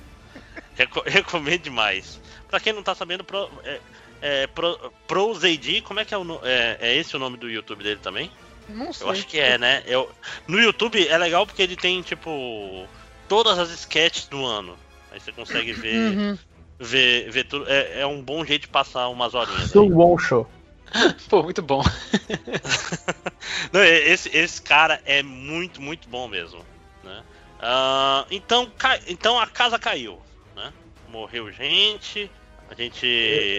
Reco- 0.75 1.03
recomendo 1.07 1.61
demais. 1.63 2.19
Pra 2.49 2.59
quem 2.59 2.73
não 2.73 2.83
tá 2.83 2.95
sabendo, 2.95 3.23
Pro, 3.23 3.49
é, 3.63 3.79
é, 4.21 4.47
Pro, 4.47 4.91
Prozedi, 5.07 5.81
como 5.81 5.99
é 5.99 6.05
que 6.05 6.13
é 6.13 6.17
o 6.17 6.39
é, 6.43 6.77
é 6.81 6.95
esse 6.95 7.15
o 7.15 7.19
nome 7.19 7.37
do 7.37 7.49
YouTube 7.49 7.83
dele 7.83 7.99
também? 8.01 8.31
Não 8.67 8.91
sei. 8.91 9.07
Eu 9.07 9.11
acho 9.11 9.27
que 9.27 9.39
é, 9.39 9.57
né? 9.57 9.83
Eu, 9.85 10.11
no 10.47 10.59
YouTube 10.59 11.07
é 11.07 11.17
legal 11.17 11.45
porque 11.45 11.61
ele 11.61 11.75
tem, 11.75 12.01
tipo, 12.01 12.87
todas 13.29 13.57
as 13.59 13.69
sketches 13.71 14.27
do 14.27 14.45
ano. 14.45 14.77
Aí 15.11 15.19
você 15.19 15.31
consegue 15.31 15.71
ver, 15.73 16.17
Uhum. 16.17 16.37
ver, 16.79 17.31
ver 17.31 17.43
tudo. 17.45 17.65
É, 17.69 18.01
é 18.01 18.05
um 18.07 18.21
bom 18.21 18.43
jeito 18.43 18.63
de 18.63 18.67
passar 18.67 19.07
umas 19.07 19.33
horinhas. 19.33 19.71
Do 19.71 19.83
aí. 19.83 19.91
One 19.91 20.19
Show. 20.19 20.49
Pô, 21.29 21.43
muito 21.43 21.61
bom. 21.61 21.83
Não, 23.71 23.83
esse, 23.83 24.29
esse 24.35 24.61
cara 24.61 25.01
é 25.05 25.21
muito, 25.21 25.81
muito 25.81 26.07
bom 26.09 26.27
mesmo. 26.27 26.65
Né? 27.03 27.23
Ah, 27.59 28.25
então, 28.31 28.69
ca- 28.77 28.99
então 29.07 29.39
a 29.39 29.47
casa 29.47 29.77
caiu. 29.77 30.19
Né? 30.55 30.71
Morreu 31.09 31.51
gente. 31.51 32.29
A 32.69 32.75
gente. 32.75 33.05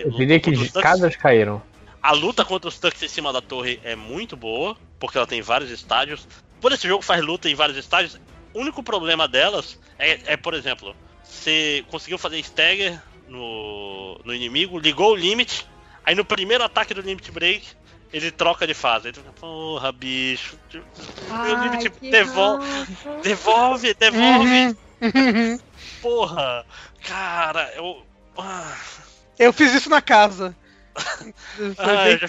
Eu 0.05 0.11
diria 0.13 0.41
que 0.41 0.51
os 0.51 0.71
casas 0.71 1.17
caíram. 1.17 1.63
A 2.03 2.13
luta 2.13 2.45
contra 2.45 2.69
os 2.69 2.79
Tucks 2.79 3.03
em 3.03 3.09
cima 3.09 3.33
da 3.33 3.41
torre 3.41 3.81
é 3.83 3.97
muito 3.97 4.37
boa, 4.37 4.77
porque 4.99 5.19
ela 5.19 5.27
tem 5.27 5.43
vários 5.43 5.71
estádios. 5.71 6.29
Por 6.61 6.73
esse 6.73 6.87
jogo 6.87 7.03
faz 7.03 7.23
luta 7.23 7.49
em 7.49 7.55
vários 7.55 7.77
estádios. 7.77 8.19
O 8.55 8.61
único 8.61 8.83
problema 8.83 9.27
delas 9.29 9.79
é, 9.99 10.33
é, 10.33 10.37
por 10.37 10.55
exemplo, 10.55 10.95
você 11.23 11.85
conseguiu 11.91 12.19
fazer 12.19 12.39
stagger 12.39 13.01
no, 13.29 14.19
no 14.25 14.35
inimigo, 14.35 14.79
ligou 14.79 15.13
o 15.13 15.17
limit, 15.17 15.67
aí 16.09 16.15
no 16.15 16.25
primeiro 16.25 16.65
ataque 16.65 16.95
do 16.95 17.03
limit 17.03 17.31
break, 17.31 17.69
ele 18.11 18.31
troca 18.31 18.67
de 18.67 18.73
fase. 18.73 19.13
Tu 19.13 19.21
fica, 19.21 19.33
porra, 19.33 19.93
bicho. 19.93 20.59
Meu 20.73 21.63
limit 21.65 21.91
que 21.91 22.11
devolve, 22.11 22.67
devolve, 23.23 23.95
devolve. 23.95 24.77
Uhum. 25.03 25.59
Porra, 26.01 26.65
cara, 27.07 27.71
eu. 27.77 28.03
Ah, 28.39 28.75
Eu 29.39 29.53
fiz 29.53 29.75
isso 29.75 29.91
na 29.91 30.01
casa. 30.01 30.57
Ah, 31.79 32.17
já-. 32.17 32.27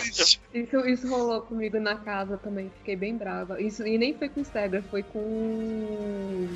Isso, 0.53 0.79
isso 0.85 1.09
rolou 1.09 1.41
comigo 1.41 1.79
na 1.79 1.95
casa 1.95 2.37
também, 2.37 2.69
fiquei 2.79 2.95
bem 2.95 3.15
brava. 3.15 3.59
Isso, 3.59 3.87
e 3.87 3.97
nem 3.97 4.13
foi 4.13 4.29
com 4.29 4.41
o 4.41 4.43
Stagger, 4.43 4.83
foi 4.91 5.01
com. 5.01 6.47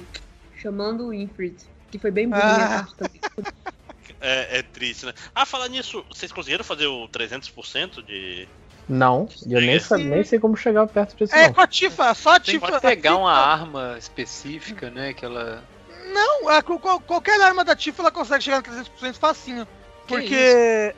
Chamando 0.57 1.07
o 1.07 1.13
Infrid, 1.13 1.55
que 1.89 1.97
foi 1.97 2.11
bem 2.11 2.29
burrinha 2.29 2.85
Ah. 2.85 2.87
É, 4.23 4.59
é 4.59 4.63
triste, 4.63 5.05
né? 5.05 5.13
Ah, 5.35 5.45
falar 5.45 5.67
nisso, 5.67 6.03
vocês 6.09 6.31
conseguiram 6.31 6.63
fazer 6.63 6.87
o 6.87 7.07
300% 7.09 8.01
de. 8.03 8.47
Não, 8.89 9.29
eu 9.49 9.61
nem, 9.61 9.79
sa- 9.79 9.97
nem 9.97 10.23
sei 10.23 10.39
como 10.39 10.57
chegar 10.57 10.85
perto 10.87 11.15
disso, 11.15 11.33
É, 11.35 11.47
não. 11.47 11.53
com 11.53 11.61
a 11.61 11.67
Tifa, 11.67 12.13
só 12.13 12.31
a 12.35 12.39
Tem 12.39 12.55
Tifa. 12.59 12.71
que 12.73 12.79
pegar 12.81 13.15
uma 13.15 13.31
arma 13.33 13.95
específica, 13.97 14.89
né? 14.89 15.13
Que 15.13 15.23
ela. 15.25 15.63
Não, 16.13 16.49
a- 16.49 16.61
qualquer 16.61 17.39
arma 17.41 17.63
da 17.63 17.75
Tifa 17.75 18.01
ela 18.01 18.11
consegue 18.11 18.43
chegar 18.43 18.57
no 18.57 18.63
300% 18.63 19.15
facinho. 19.17 19.65
Que 19.65 20.07
Porque. 20.07 20.35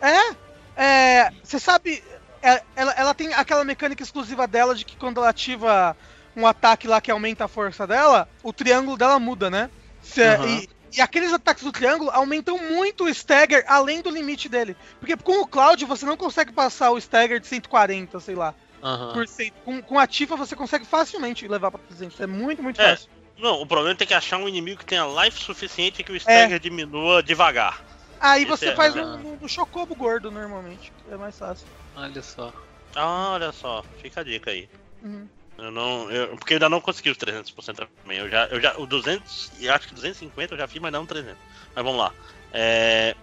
É. 0.02 0.36
É. 0.76 1.32
Você 1.44 1.60
sabe. 1.60 2.04
é- 2.42 2.62
ela, 2.76 2.92
ela 2.94 3.14
tem 3.14 3.34
aquela 3.34 3.64
mecânica 3.64 4.02
exclusiva 4.04 4.48
dela 4.48 4.74
de 4.76 4.84
que 4.86 4.96
quando 4.98 5.18
ela 5.20 5.30
ativa 5.30 5.96
um 6.36 6.46
ataque 6.46 6.88
lá 6.88 7.00
que 7.00 7.10
aumenta 7.12 7.46
a 7.46 7.48
força 7.48 7.88
dela, 7.88 8.28
o 8.44 8.52
triângulo 8.52 8.98
dela 8.98 9.18
muda, 9.20 9.50
né? 9.50 9.70
Cê- 10.02 10.24
Aham. 10.36 10.48
e, 10.48 10.70
e 10.98 11.02
aqueles 11.02 11.34
ataques 11.34 11.64
do 11.64 11.72
triângulo 11.72 12.10
aumentam 12.12 12.58
muito 12.58 13.06
o 13.06 13.10
stagger 13.10 13.64
além 13.68 14.02
do 14.02 14.10
limite 14.10 14.48
dele. 14.50 14.76
Porque 15.00 15.16
com 15.18 15.42
o 15.42 15.48
Cloud 15.48 15.84
você 15.86 16.06
não 16.06 16.16
consegue 16.18 16.52
passar 16.52 16.92
o 16.92 16.98
stagger 16.98 17.40
de 17.40 17.48
140, 17.48 18.20
sei 18.20 18.36
lá. 18.36 18.54
Aham. 18.84 19.14
Por 19.14 19.28
cento. 19.28 19.54
Com, 19.64 19.82
com 19.82 20.00
a 20.00 20.06
Tifa 20.06 20.36
você 20.36 20.56
consegue 20.56 20.86
facilmente 20.86 21.48
levar 21.48 21.72
pra 21.72 21.80
300. 21.88 22.20
É 22.20 22.28
muito, 22.28 22.62
muito 22.62 22.80
É. 22.82 22.92
fácil. 22.92 23.10
Não, 23.38 23.62
o 23.62 23.66
problema 23.68 23.94
é 23.94 23.98
ter 23.98 24.06
que 24.06 24.14
achar 24.14 24.38
um 24.38 24.48
inimigo 24.48 24.80
que 24.80 24.86
tenha 24.86 25.06
life 25.24 25.40
suficiente 25.44 26.04
que 26.04 26.12
o 26.12 26.16
stagger 26.16 26.60
diminua 26.60 27.22
devagar. 27.22 27.84
Aí 28.20 28.44
Esse 28.44 28.50
você 28.50 28.68
é- 28.70 28.76
faz 28.76 28.96
no, 28.96 29.18
no, 29.18 29.36
no 29.38 29.50
Chocobo 29.50 29.94
gordo 29.96 30.32
normalmente. 30.32 30.94
É 31.12 31.18
mais 31.18 31.38
fácil. 31.38 31.68
Olha 31.96 32.22
só. 32.22 32.54
Ah, 32.96 33.32
olha 33.34 33.52
só, 33.52 33.84
fica 34.02 34.22
a 34.22 34.24
dica 34.24 34.52
aí. 34.52 34.70
Uhum. 35.04 35.28
Eu 35.58 35.72
não, 35.72 36.12
eu, 36.12 36.30
porque 36.36 36.54
eu 36.54 36.56
ainda 36.56 36.70
não 36.70 36.82
consegui 36.82 37.10
os 37.10 37.18
300% 37.18 37.88
também. 38.04 38.18
Eu 38.18 38.30
já, 38.30 38.46
eu 38.48 38.60
já, 38.60 38.78
o 38.78 38.86
200, 38.86 39.54
e 39.60 39.70
acho 39.70 39.88
que 39.88 39.94
250 39.94 40.54
eu 40.54 40.58
já 40.58 40.68
fiz, 40.68 40.82
mas 40.82 40.92
não 40.92 41.06
300. 41.06 41.38
Mas 41.74 41.84
vamos 41.84 42.00
lá. 42.00 42.12
É, 42.52 43.16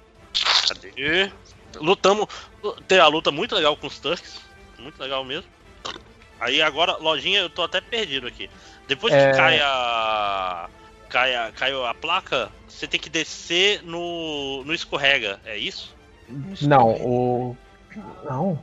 cadê? 0.66 1.30
Lutamos, 1.76 2.26
tem 2.86 2.98
a 2.98 3.06
luta 3.06 3.30
muito 3.30 3.54
legal 3.54 3.76
com 3.76 3.86
os 3.86 3.98
Turks, 3.98 4.40
muito 4.78 5.00
legal 5.00 5.24
mesmo. 5.24 5.48
Aí 6.40 6.60
agora, 6.60 6.96
lojinha, 6.96 7.40
eu 7.40 7.50
tô 7.50 7.62
até 7.62 7.80
perdido 7.80 8.26
aqui. 8.26 8.50
Depois 8.88 9.12
É. 9.12 9.30
que 9.30 9.36
cai 9.36 9.60
a, 9.60 10.68
cai 11.08 11.34
a, 11.34 11.52
caiu 11.52 11.86
a 11.86 11.94
placa, 11.94 12.50
você 12.66 12.86
tem 12.86 12.98
que 12.98 13.08
descer 13.08 13.82
no, 13.84 14.64
no 14.64 14.74
escorrega, 14.74 15.40
é 15.44 15.56
isso? 15.56 15.94
Não, 16.62 16.90
o. 16.90 17.56
Não, 18.24 18.62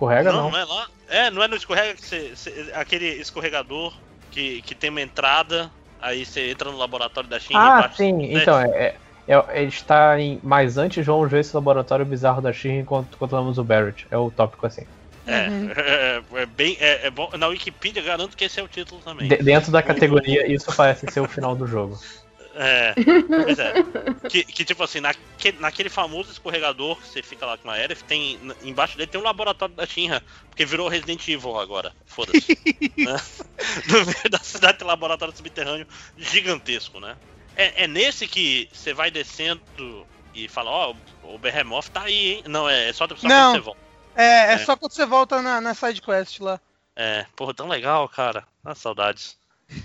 escorrega 0.00 0.32
não. 0.32 0.50
não, 0.50 0.56
é 0.58 0.64
lá. 0.64 0.88
É, 1.08 1.30
não 1.30 1.42
é 1.42 1.48
no 1.48 1.56
escorrega 1.56 1.94
que 1.94 2.06
você, 2.06 2.34
você- 2.34 2.70
aquele 2.74 3.06
escorregador 3.06 3.92
que, 4.30 4.62
que 4.62 4.74
tem 4.74 4.90
uma 4.90 5.00
entrada, 5.00 5.70
aí 6.00 6.24
você 6.24 6.50
entra 6.50 6.70
no 6.70 6.78
laboratório 6.78 7.28
da 7.28 7.38
Shin 7.38 7.54
Ah, 7.54 7.78
embaixo, 7.78 7.96
sim, 7.96 8.12
né? 8.12 8.42
então, 8.42 8.60
é, 8.60 8.68
é, 9.26 9.34
é- 9.34 9.60
ele 9.60 9.68
está 9.68 10.18
em. 10.18 10.40
Mas 10.42 10.78
antes 10.78 11.04
vamos 11.04 11.30
ver 11.30 11.40
esse 11.40 11.54
laboratório 11.54 12.06
bizarro 12.06 12.40
da 12.40 12.52
Shin 12.52 12.78
enquanto 12.80 13.18
controlamos 13.18 13.58
o 13.58 13.64
Barrett. 13.64 14.06
É 14.10 14.16
o 14.16 14.30
tópico 14.30 14.66
assim. 14.66 14.84
É, 15.26 15.48
Uhum. 15.48 15.70
é, 15.76 16.42
é 16.42 16.46
bem. 16.46 16.76
É, 16.80 17.06
é 17.06 17.10
bom. 17.10 17.30
Na 17.38 17.46
Wikipedia 17.48 18.02
garanto 18.02 18.36
que 18.36 18.44
esse 18.44 18.58
é 18.58 18.62
o 18.62 18.68
título 18.68 19.00
também. 19.02 19.28
De- 19.28 19.36
dentro 19.36 19.70
da 19.70 19.82
categoria, 19.82 20.50
isso 20.50 20.74
parece 20.76 21.06
ser 21.12 21.20
o 21.20 21.28
final 21.28 21.54
do 21.54 21.66
jogo. 21.66 21.98
É, 22.54 22.94
pois 23.44 23.58
é. 23.58 23.72
Que, 24.28 24.44
que, 24.44 24.64
tipo 24.64 24.82
assim, 24.82 25.00
naquele, 25.00 25.58
naquele 25.60 25.88
famoso 25.88 26.32
escorregador 26.32 26.96
que 26.96 27.08
você 27.08 27.22
fica 27.22 27.46
lá 27.46 27.56
com 27.56 27.70
a 27.70 27.74
Aerith, 27.74 28.02
tem. 28.04 28.38
Embaixo 28.62 28.96
dele 28.96 29.10
tem 29.10 29.20
um 29.20 29.24
laboratório 29.24 29.74
da 29.74 29.86
Shinra, 29.86 30.22
porque 30.48 30.64
virou 30.64 30.88
Resident 30.88 31.26
Evil 31.28 31.58
agora. 31.58 31.92
Foda-se. 32.06 32.58
né? 32.98 33.16
No 33.86 34.04
meio 34.04 34.30
da 34.30 34.38
cidade 34.38 34.78
tem 34.78 34.86
um 34.86 34.90
laboratório 34.90 35.36
subterrâneo 35.36 35.86
gigantesco, 36.16 36.98
né? 37.00 37.16
É, 37.56 37.84
é 37.84 37.86
nesse 37.86 38.26
que 38.26 38.68
você 38.72 38.92
vai 38.92 39.10
descendo 39.10 39.62
e 40.34 40.48
fala, 40.48 40.70
ó, 40.70 40.94
o 41.22 41.38
Behemoth 41.38 41.88
tá 41.88 42.02
aí, 42.02 42.34
hein? 42.34 42.44
Não, 42.46 42.68
é, 42.68 42.88
é 42.88 42.92
só, 42.92 43.06
só 43.06 43.28
Não. 43.28 43.52
quando 43.52 43.54
você 43.54 43.60
volta. 43.60 43.80
É, 44.16 44.24
é, 44.24 44.52
É. 44.52 44.58
só 44.58 44.76
quando 44.76 44.92
você 44.92 45.06
volta 45.06 45.42
na, 45.42 45.60
na 45.60 45.74
side 45.74 46.00
quest 46.02 46.40
lá. 46.40 46.60
É, 46.96 47.24
porra, 47.36 47.54
tão 47.54 47.68
legal, 47.68 48.08
cara. 48.08 48.44
Ah, 48.64 48.74
saudades. 48.74 49.38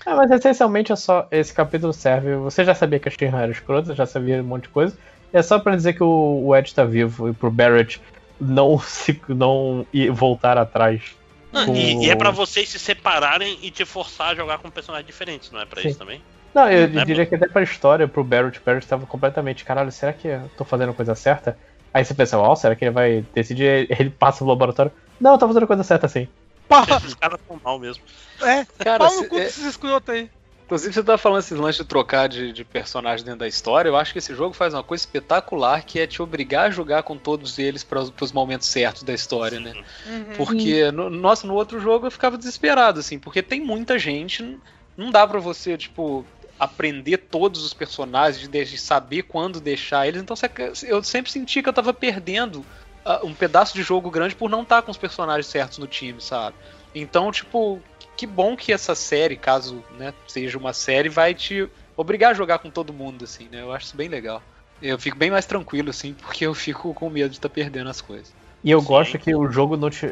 Ah, 0.06 0.16
mas 0.16 0.32
essencialmente 0.32 0.92
é 0.92 0.96
só. 0.96 1.28
Esse 1.32 1.54
capítulo 1.54 1.94
serve. 1.94 2.36
Você 2.38 2.64
já 2.64 2.74
sabia 2.76 3.00
que 3.00 3.08
a 3.10 3.12
Shinra 3.12 3.42
era 3.44 3.52
escrota, 3.52 3.96
já 3.96 4.06
sabia 4.06 4.42
um 4.42 4.46
monte 4.46 4.64
de 4.64 4.70
coisa. 4.70 4.98
É 5.34 5.42
só 5.42 5.60
pra 5.60 5.76
dizer 5.76 5.94
que 5.94 6.04
o, 6.04 6.44
o 6.46 6.56
Ed 6.56 6.74
tá 6.74 6.86
vivo 6.86 7.30
e 7.30 7.34
pro 7.34 7.52
Barrett 7.52 8.02
não 8.40 8.78
se 8.80 9.20
não 9.30 9.86
ir 9.94 10.12
voltar 10.12 10.58
atrás. 10.58 11.16
Não, 11.52 11.66
Com 11.66 11.76
e, 11.76 12.06
e 12.06 12.10
é 12.10 12.16
pra 12.16 12.32
vocês 12.32 12.70
se 12.70 12.80
separarem 12.80 13.58
e 13.62 13.72
te 13.72 13.86
forçar 13.86 14.32
a 14.32 14.36
jogar 14.36 14.58
com 14.60 14.70
personagens 14.70 15.08
diferentes, 15.08 15.52
não 15.52 15.60
é 15.60 15.66
pra 15.66 15.82
Sim. 15.82 15.90
isso 15.90 16.00
também? 16.00 16.22
Não, 16.54 16.70
eu 16.70 16.88
Né, 16.90 17.04
diria 17.06 17.26
que 17.26 17.36
até 17.36 17.48
pra 17.48 17.64
história, 17.64 18.08
pro 18.08 18.24
Barrett, 18.24 18.60
o 18.60 18.62
Barrett 18.64 18.88
tava 18.88 19.06
completamente, 19.06 19.64
caralho, 19.66 19.92
será 19.92 20.14
que 20.14 20.28
eu 20.28 20.50
tô 20.58 20.64
fazendo 20.64 20.92
a 20.92 20.94
coisa 20.94 21.14
certa? 21.16 21.58
Aí 21.94 22.04
você 22.04 22.14
pensa, 22.14 22.38
ó, 22.38 22.56
será 22.56 22.76
que 22.76 22.84
ele 22.86 22.92
vai 22.92 23.26
decidir? 23.34 23.88
Ele 23.90 24.10
passa 24.10 24.44
no 24.44 24.50
laboratório. 24.50 24.92
Não, 25.20 25.34
eu 25.34 25.38
tô 25.38 25.48
fazendo 25.48 25.64
a 25.64 25.68
coisa 25.68 25.84
certa 25.84 26.08
sim. 26.08 26.28
Pá, 26.68 26.86
Os 27.06 27.14
caras 27.16 27.40
são 27.48 27.60
mal 27.64 27.80
mesmo. 27.80 28.04
é, 28.42 28.66
Cara, 28.84 29.06
pau 29.06 29.16
no 29.16 29.26
cu 29.30 29.38
é- 29.38 29.46
desses 29.46 29.64
escrotos 29.66 30.14
aí. 30.14 30.30
Inclusive, 30.66 30.94
você 30.94 31.04
tá 31.04 31.16
falando 31.16 31.40
esses 31.42 31.58
lances 31.60 31.78
de 31.84 31.86
trocar 31.88 32.28
de, 32.28 32.52
de 32.52 32.66
personagem 32.66 33.24
dentro 33.24 33.42
da 33.42 33.48
história. 33.48 33.88
Eu 33.88 33.96
acho 33.96 34.12
que 34.12 34.18
esse 34.18 34.34
jogo 34.34 34.52
faz 34.56 34.74
uma 34.74 34.82
coisa 34.84 35.04
espetacular 35.04 35.84
que 35.84 36.00
é 36.00 36.08
te 36.08 36.24
obrigar 36.24 36.66
a 36.66 36.72
jogar 36.72 37.04
com 37.04 37.16
todos 37.18 37.60
eles 37.60 37.84
para 37.84 38.00
os 38.00 38.32
momentos 38.32 38.68
certos 38.68 39.04
da 39.04 39.14
história, 39.14 39.60
né? 39.60 39.74
Uhum. 40.08 40.34
Porque, 40.36 40.92
no, 40.92 41.08
nossa, 41.08 41.46
no 41.46 41.54
outro 41.54 41.80
jogo 41.80 42.08
eu 42.08 42.12
ficava 42.12 42.36
desesperado, 42.36 43.00
assim, 43.00 43.20
porque 43.20 43.44
tem 43.44 43.62
muita 43.62 44.00
gente, 44.00 44.58
não 44.98 45.12
dá 45.12 45.28
pra 45.28 45.40
você, 45.40 45.78
tipo, 45.78 46.26
aprender 46.60 47.18
todos 47.18 47.64
os 47.64 47.72
personagens, 47.74 48.48
de, 48.48 48.66
de 48.66 48.78
saber 48.80 49.22
quando 49.22 49.60
deixar 49.62 50.08
eles, 50.08 50.20
então 50.20 50.36
você- 50.36 50.50
eu 50.88 51.04
sempre 51.04 51.32
senti 51.32 51.62
que 51.62 51.70
eu 51.70 51.74
tava 51.74 51.94
perdendo 51.94 52.66
um 53.24 53.34
pedaço 53.34 53.74
de 53.74 53.84
jogo 53.84 54.10
grande 54.10 54.36
por 54.36 54.50
não 54.50 54.64
estar 54.64 54.82
com 54.82 54.92
os 54.92 54.98
personagens 54.98 55.48
certos 55.48 55.78
no 55.78 55.88
time, 55.88 56.20
sabe? 56.22 56.56
Então, 56.94 57.32
tipo, 57.32 57.82
que 58.18 58.26
bom 58.26 58.56
que 58.56 58.72
essa 58.74 58.96
série, 58.96 59.36
caso 59.36 59.84
né, 59.92 60.14
seja 60.28 60.58
uma 60.58 60.74
série, 60.74 61.10
vai 61.10 61.34
te 61.34 61.70
obrigar 61.96 62.32
a 62.32 62.34
jogar 62.34 62.60
com 62.60 62.70
todo 62.72 62.94
mundo, 62.94 63.26
assim, 63.26 63.50
né? 63.50 63.62
Eu 63.62 63.72
acho 63.72 63.88
isso 63.88 63.98
bem 63.98 64.08
legal. 64.08 64.42
Eu 64.82 65.00
fico 65.00 65.18
bem 65.18 65.32
mais 65.32 65.46
tranquilo, 65.46 65.90
assim, 65.90 66.14
porque 66.14 66.46
eu 66.46 66.54
fico 66.54 66.94
com 66.94 67.10
medo 67.10 67.30
de 67.30 67.38
estar 67.38 67.50
perdendo 67.50 67.90
as 67.90 68.02
coisas. 68.02 68.34
E 68.64 68.72
eu 68.72 68.82
Sim. 68.82 68.88
gosto 68.88 69.20
que 69.20 69.34
o 69.36 69.50
jogo 69.50 69.78
não 69.78 69.90
te. 69.90 70.06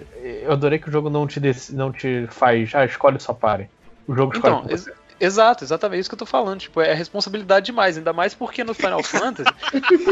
Eu 0.43 0.51
adorei 0.51 0.77
que 0.79 0.87
o 0.87 0.91
jogo 0.91 1.09
não 1.09 1.25
te, 1.27 1.39
dec- 1.39 1.69
não 1.71 1.91
te 1.91 2.27
faz. 2.27 2.73
Ah, 2.75 2.85
escolhe 2.85 3.19
só 3.19 3.33
pare. 3.33 3.69
O 4.07 4.15
jogo 4.15 4.33
escolhe. 4.33 4.55
Então, 4.55 4.61
por 4.61 4.69
você. 4.69 4.93
Exato, 5.19 5.63
exatamente 5.63 6.01
isso 6.01 6.09
que 6.09 6.15
eu 6.15 6.19
tô 6.19 6.25
falando. 6.25 6.59
Tipo, 6.59 6.81
é 6.81 6.93
responsabilidade 6.93 7.65
demais, 7.67 7.97
ainda 7.97 8.11
mais 8.13 8.33
porque 8.33 8.63
no 8.63 8.73
Final 8.73 9.01
Fantasy 9.03 9.49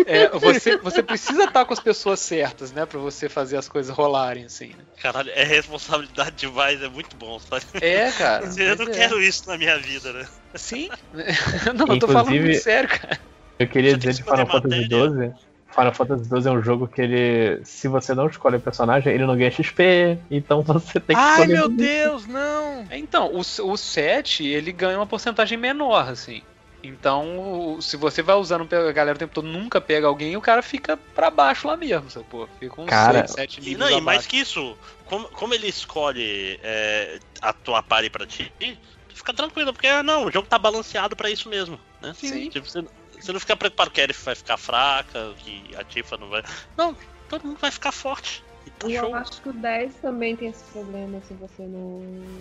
é, 0.05 0.29
você, 0.29 0.77
você 0.77 1.03
precisa 1.03 1.43
estar 1.45 1.65
com 1.65 1.73
as 1.73 1.79
pessoas 1.79 2.19
certas, 2.19 2.71
né? 2.71 2.85
Pra 2.85 2.99
você 2.99 3.27
fazer 3.27 3.57
as 3.57 3.67
coisas 3.67 3.95
rolarem, 3.95 4.45
assim. 4.45 4.69
né? 4.69 4.83
Caralho, 5.01 5.31
é 5.33 5.43
responsabilidade 5.43 6.35
demais, 6.35 6.81
é 6.81 6.87
muito 6.87 7.15
bom. 7.15 7.39
Sabe? 7.39 7.63
É, 7.81 8.11
cara. 8.11 8.45
Eu 8.57 8.75
não 8.75 8.87
é. 8.87 8.91
quero 8.91 9.21
isso 9.21 9.47
na 9.47 9.57
minha 9.57 9.77
vida, 9.77 10.13
né? 10.13 10.27
Sim. 10.55 10.89
não, 11.75 11.87
eu 11.87 11.99
tô 11.99 12.07
falando 12.07 12.27
Inclusive- 12.27 12.39
muito 12.45 12.61
sério, 12.63 12.89
cara. 12.89 13.19
Eu 13.59 13.67
queria 13.67 13.97
dizer 13.97 14.13
de 14.13 14.23
Final 14.23 14.47
Fantasy. 14.47 14.83
XII. 14.85 15.50
Final 15.71 15.93
Fantasy 15.93 16.25
XII 16.25 16.47
é 16.47 16.51
um 16.51 16.61
jogo 16.61 16.87
que 16.87 17.01
ele. 17.01 17.61
Se 17.65 17.87
você 17.87 18.13
não 18.13 18.27
escolhe 18.27 18.57
o 18.57 18.61
personagem, 18.61 19.13
ele 19.13 19.25
não 19.25 19.37
ganha 19.37 19.51
XP. 19.51 20.17
Então 20.29 20.61
você 20.63 20.99
tem 20.99 21.15
que 21.15 21.21
Ai, 21.21 21.41
escolher. 21.41 21.53
meu 21.53 21.69
Deus, 21.69 22.27
não. 22.27 22.85
Então, 22.91 23.31
o, 23.33 23.39
o 23.39 23.77
7, 23.77 24.45
ele 24.45 24.71
ganha 24.71 24.97
uma 24.97 25.07
porcentagem 25.07 25.57
menor, 25.57 26.09
assim. 26.09 26.41
Então, 26.83 27.77
se 27.79 27.95
você 27.95 28.23
vai 28.23 28.35
usando 28.35 28.67
a 28.73 28.91
galera 28.91 29.15
o 29.15 29.19
tempo 29.19 29.33
todo, 29.33 29.47
nunca 29.47 29.79
pega 29.79 30.07
alguém, 30.07 30.35
o 30.35 30.41
cara 30.41 30.63
fica 30.63 30.97
pra 31.13 31.29
baixo 31.29 31.67
lá 31.67 31.77
mesmo, 31.77 32.09
sabe? 32.09 32.25
Pô, 32.27 32.47
fica 32.59 32.81
uns 32.81 32.89
Cara, 32.89 33.27
6, 33.27 33.31
7 33.31 33.57
E, 33.57 33.61
níveis 33.61 33.77
não, 33.77 33.97
e 33.97 34.01
mais 34.01 34.25
que 34.25 34.37
isso, 34.37 34.75
como, 35.05 35.27
como 35.29 35.53
ele 35.53 35.67
escolhe 35.67 36.59
é, 36.63 37.19
a 37.39 37.53
tua 37.53 37.83
party 37.83 38.09
pra 38.09 38.25
ti, 38.25 38.51
tu 38.59 39.15
fica 39.15 39.31
tranquilo, 39.31 39.71
porque 39.71 40.01
não, 40.01 40.25
o 40.25 40.31
jogo 40.31 40.47
tá 40.47 40.57
balanceado 40.57 41.15
pra 41.15 41.29
isso 41.29 41.47
mesmo, 41.49 41.79
né? 42.01 42.13
Sim. 42.15 42.49
Tipo, 42.49 42.67
você, 42.67 42.83
você 43.21 43.31
não 43.33 43.39
fica 43.39 43.55
preocupado 43.55 43.91
que 43.91 43.99
a 43.99 44.03
Aerith 44.03 44.23
vai 44.23 44.35
ficar 44.35 44.57
fraca, 44.57 45.33
que 45.37 45.63
a 45.77 45.83
Tifa 45.83 46.17
não 46.17 46.29
vai. 46.29 46.43
Não, 46.77 46.95
todo 47.29 47.45
mundo 47.45 47.57
vai 47.59 47.71
ficar 47.71 47.91
forte. 47.91 48.43
E 48.65 48.69
tá 48.71 48.87
E 48.87 48.95
show. 48.95 49.09
eu 49.09 49.15
acho 49.15 49.41
que 49.41 49.49
o 49.49 49.53
10 49.53 49.95
também 49.95 50.35
tem 50.35 50.49
esse 50.49 50.63
problema 50.71 51.19
se 51.27 51.33
você 51.35 51.63
não, 51.63 51.99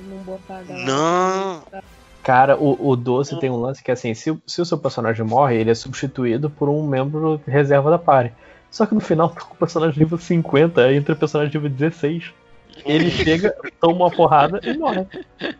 não 0.09 0.19
botar 0.25 0.59
a 0.59 0.63
galera. 0.63 0.85
Não. 0.87 1.63
Cara, 2.23 2.57
o, 2.59 2.91
o 2.91 2.95
12 2.97 3.39
tem 3.41 3.49
um 3.51 3.57
lance 3.61 3.83
que 3.83 3.91
assim, 3.91 4.13
se, 4.13 4.31
o- 4.31 4.43
se 4.47 4.61
o 4.61 4.65
seu 4.67 4.77
personagem 4.77 5.25
morre, 5.25 5.57
ele 5.57 5.71
é 5.71 5.75
substituído 5.75 6.51
por 6.51 6.69
um 6.69 6.87
membro 6.87 7.41
reserva 7.47 7.91
da 7.91 7.99
party. 7.99 8.35
Só 8.71 8.85
que 8.87 8.95
no 8.95 9.01
final, 9.01 9.31
tá 9.35 9.41
com 9.41 9.55
o 9.55 9.57
personagem 9.57 9.99
nível 9.99 10.19
50, 10.19 10.93
entra 10.93 11.15
o 11.15 11.19
personagem 11.19 11.55
nível 11.55 11.71
16. 11.71 12.33
Ele 12.85 13.11
chega, 13.25 13.55
toma 13.81 13.97
uma 14.07 14.11
porrada 14.11 14.61
e 14.63 14.77
morre. 14.77 15.07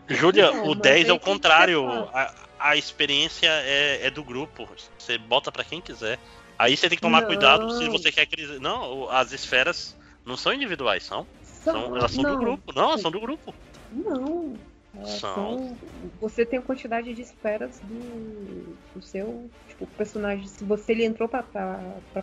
Júlia, 0.07 0.51
Não, 0.51 0.65
o 0.65 0.69
mas 0.69 0.79
10 0.79 1.09
é 1.09 1.13
o 1.13 1.19
contrário. 1.19 1.83
A, 2.13 2.31
a 2.61 2.75
experiência 2.77 3.47
é, 3.47 4.07
é 4.07 4.09
do 4.09 4.23
grupo. 4.23 4.67
Você 4.97 5.17
bota 5.17 5.51
pra 5.51 5.63
quem 5.63 5.81
quiser. 5.81 6.19
Aí 6.57 6.77
você 6.77 6.87
tem 6.87 6.95
que 6.97 7.01
tomar 7.01 7.21
Não. 7.21 7.27
cuidado 7.27 7.71
se 7.77 7.89
você 7.89 8.11
quer 8.11 8.25
que 8.25 8.39
eles. 8.39 8.59
Não, 8.59 9.09
as 9.09 9.31
esferas 9.31 9.97
não 10.25 10.37
são 10.37 10.53
individuais, 10.53 11.03
são. 11.03 11.25
são 11.43 11.95
elas 11.97 12.11
são 12.11 12.23
não, 12.23 12.35
do 12.35 12.39
grupo. 12.39 12.73
Não, 12.73 12.89
elas 12.89 13.01
são 13.01 13.11
do 13.11 13.19
grupo. 13.19 13.53
Não. 13.91 14.53
É, 14.99 15.05
São. 15.05 15.57
são- 15.57 15.79
você 16.19 16.45
tem 16.45 16.59
a 16.59 16.61
quantidade 16.61 17.13
de 17.13 17.21
esferas 17.21 17.79
do, 17.79 18.75
do 18.93 19.01
seu 19.01 19.49
tipo, 19.67 19.87
personagem. 19.87 20.45
Se 20.47 20.65
você 20.65 20.91
ele 20.91 21.05
entrou 21.05 21.29
pra 21.29 21.43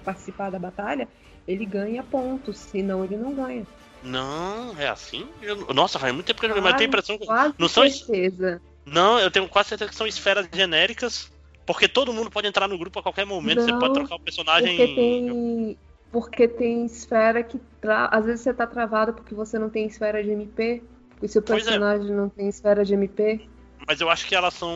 participar 0.04 0.50
da 0.50 0.58
batalha, 0.58 1.08
ele 1.46 1.64
ganha 1.64 2.02
pontos, 2.02 2.58
senão 2.58 3.02
ele 3.04 3.16
não 3.16 3.34
ganha. 3.34 3.66
Não, 4.02 4.78
é 4.78 4.86
assim? 4.88 5.26
Eu- 5.40 5.72
nossa, 5.74 5.98
faz 5.98 6.12
muito 6.14 6.26
tempo 6.26 6.38
que 6.40 6.46
eu 6.46 6.50
joguei, 6.50 6.62
mas 6.62 6.72
eu 6.72 6.78
tenho 6.78 6.88
a 6.88 6.92
impressão 6.92 7.18
que. 7.18 7.26
Quase 7.26 7.54
Não 7.58 7.68
são 7.68 7.88
certeza. 7.88 8.60
Não, 8.92 9.18
eu 9.18 9.30
tenho 9.30 9.48
quase 9.48 9.70
certeza 9.70 9.90
que 9.90 9.96
são 9.96 10.06
esferas 10.06 10.48
genéricas. 10.52 11.30
Porque 11.68 11.86
todo 11.86 12.14
mundo 12.14 12.30
pode 12.30 12.46
entrar 12.46 12.66
no 12.66 12.78
grupo 12.78 12.98
a 12.98 13.02
qualquer 13.02 13.26
momento. 13.26 13.60
você 13.60 13.70
Não, 13.70 13.78
pode 13.78 13.92
trocar 13.92 14.14
o 14.14 14.20
personagem. 14.20 14.74
Porque 14.74 14.94
tem. 14.94 15.78
Porque 16.10 16.48
tem 16.48 16.86
esfera 16.86 17.42
que. 17.42 17.60
Tra... 17.78 18.06
Às 18.06 18.24
vezes 18.24 18.40
você 18.40 18.54
tá 18.54 18.66
travado 18.66 19.12
porque 19.12 19.34
você 19.34 19.58
não 19.58 19.68
tem 19.68 19.86
esfera 19.86 20.24
de 20.24 20.30
MP. 20.30 20.82
E 21.20 21.28
seu 21.28 21.42
é. 21.42 21.44
personagem 21.44 22.10
não 22.10 22.30
tem 22.30 22.48
esfera 22.48 22.82
de 22.86 22.94
MP. 22.94 23.46
Mas 23.86 24.00
eu 24.00 24.08
acho 24.08 24.26
que 24.26 24.34
elas 24.34 24.54
são. 24.54 24.74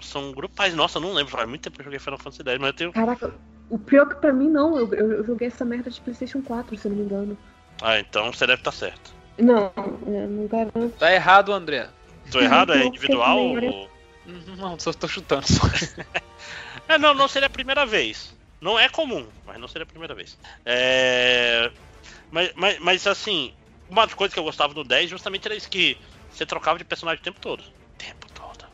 são 0.00 0.32
grupais. 0.32 0.74
Nossa, 0.74 0.96
eu 0.96 1.02
não 1.02 1.12
lembro. 1.12 1.30
Faz 1.30 1.46
muito 1.46 1.60
tempo 1.60 1.76
que 1.76 1.82
eu 1.82 1.84
joguei 1.84 1.98
Final 1.98 2.18
Fantasy 2.18 2.42
X, 2.42 2.58
mas 2.58 2.68
eu 2.68 2.72
tenho. 2.72 2.92
Caraca, 2.92 3.34
o 3.68 3.78
pior 3.78 4.08
que 4.08 4.14
pra 4.14 4.32
mim 4.32 4.48
não, 4.48 4.78
eu, 4.78 4.94
eu 4.94 5.24
joguei 5.24 5.48
essa 5.48 5.64
merda 5.64 5.90
de 5.90 6.00
Playstation 6.00 6.40
4, 6.40 6.74
se 6.74 6.86
eu 6.86 6.90
não 6.90 6.98
me 6.98 7.04
engano. 7.04 7.38
Ah, 7.82 8.00
então 8.00 8.32
você 8.32 8.46
deve 8.46 8.60
estar 8.60 8.72
certo. 8.72 9.12
Não, 9.36 9.70
eu 10.06 10.28
não 10.28 10.46
garanto. 10.46 10.94
Tá 10.98 11.12
errado, 11.12 11.52
André. 11.52 11.88
Tô 12.30 12.40
errado? 12.40 12.72
É 12.72 12.84
individual? 12.84 13.38
ou- 13.38 13.90
Não, 14.56 14.78
só 14.78 14.92
tô 14.92 15.08
chutando. 15.08 15.46
Só. 15.46 15.62
É, 16.86 16.96
não, 16.96 17.12
não 17.12 17.28
seria 17.28 17.48
a 17.48 17.50
primeira 17.50 17.84
vez. 17.84 18.34
Não 18.60 18.78
é 18.78 18.88
comum, 18.88 19.26
mas 19.44 19.60
não 19.60 19.68
seria 19.68 19.82
a 19.82 19.86
primeira 19.86 20.14
vez. 20.14 20.38
É... 20.64 21.70
Mas, 22.30 22.50
mas, 22.54 22.78
mas 22.78 23.06
assim, 23.06 23.52
uma 23.88 24.06
das 24.06 24.14
coisas 24.14 24.32
que 24.32 24.40
eu 24.40 24.44
gostava 24.44 24.72
do 24.72 24.82
10 24.84 25.10
justamente 25.10 25.46
era 25.46 25.54
isso 25.54 25.68
que 25.68 25.98
você 26.30 26.46
trocava 26.46 26.78
de 26.78 26.84
personagem 26.84 27.20
o 27.20 27.24
tempo 27.24 27.40
todo. 27.40 27.60
O 27.60 27.98
tempo 27.98 28.26
todo. 28.32 28.64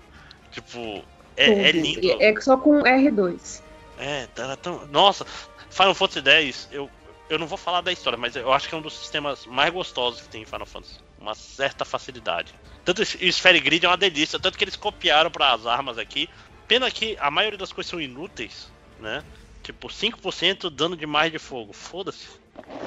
Tipo, 0.52 1.04
é, 1.36 1.68
é 1.68 1.72
lindo. 1.72 2.22
É 2.22 2.40
só 2.40 2.56
com 2.56 2.82
R2. 2.82 3.62
É, 3.98 4.28
era 4.36 4.56
tão. 4.56 4.86
Nossa, 4.86 5.24
Final 5.70 5.94
Fantasy 5.94 6.28
X, 6.28 6.68
eu, 6.70 6.88
eu 7.28 7.38
não 7.38 7.46
vou 7.46 7.58
falar 7.58 7.80
da 7.80 7.92
história, 7.92 8.18
mas 8.18 8.36
eu 8.36 8.52
acho 8.52 8.68
que 8.68 8.74
é 8.74 8.78
um 8.78 8.82
dos 8.82 8.96
sistemas 8.96 9.44
mais 9.46 9.72
gostosos 9.72 10.20
que 10.22 10.28
tem 10.28 10.42
em 10.42 10.46
Final 10.46 10.66
Fantasy. 10.66 10.98
Uma 11.18 11.34
certa 11.34 11.84
facilidade. 11.84 12.52
Tanto 12.84 13.00
o 13.02 13.04
Sphere 13.04 13.60
Grid 13.60 13.84
é 13.84 13.88
uma 13.88 13.96
delícia, 13.96 14.38
tanto 14.38 14.58
que 14.58 14.64
eles 14.64 14.76
copiaram 14.76 15.30
para 15.30 15.52
as 15.52 15.66
armas 15.66 15.98
aqui. 15.98 16.28
Pena 16.68 16.90
que 16.90 17.16
a 17.20 17.30
maioria 17.30 17.58
das 17.58 17.72
coisas 17.72 17.90
são 17.90 18.00
inúteis, 18.00 18.68
né? 18.98 19.22
Tipo, 19.62 19.88
5% 19.90 20.68
dano 20.70 20.96
de 20.96 21.06
mais 21.06 21.32
de 21.32 21.38
fogo. 21.38 21.72
Foda-se. 21.72 22.26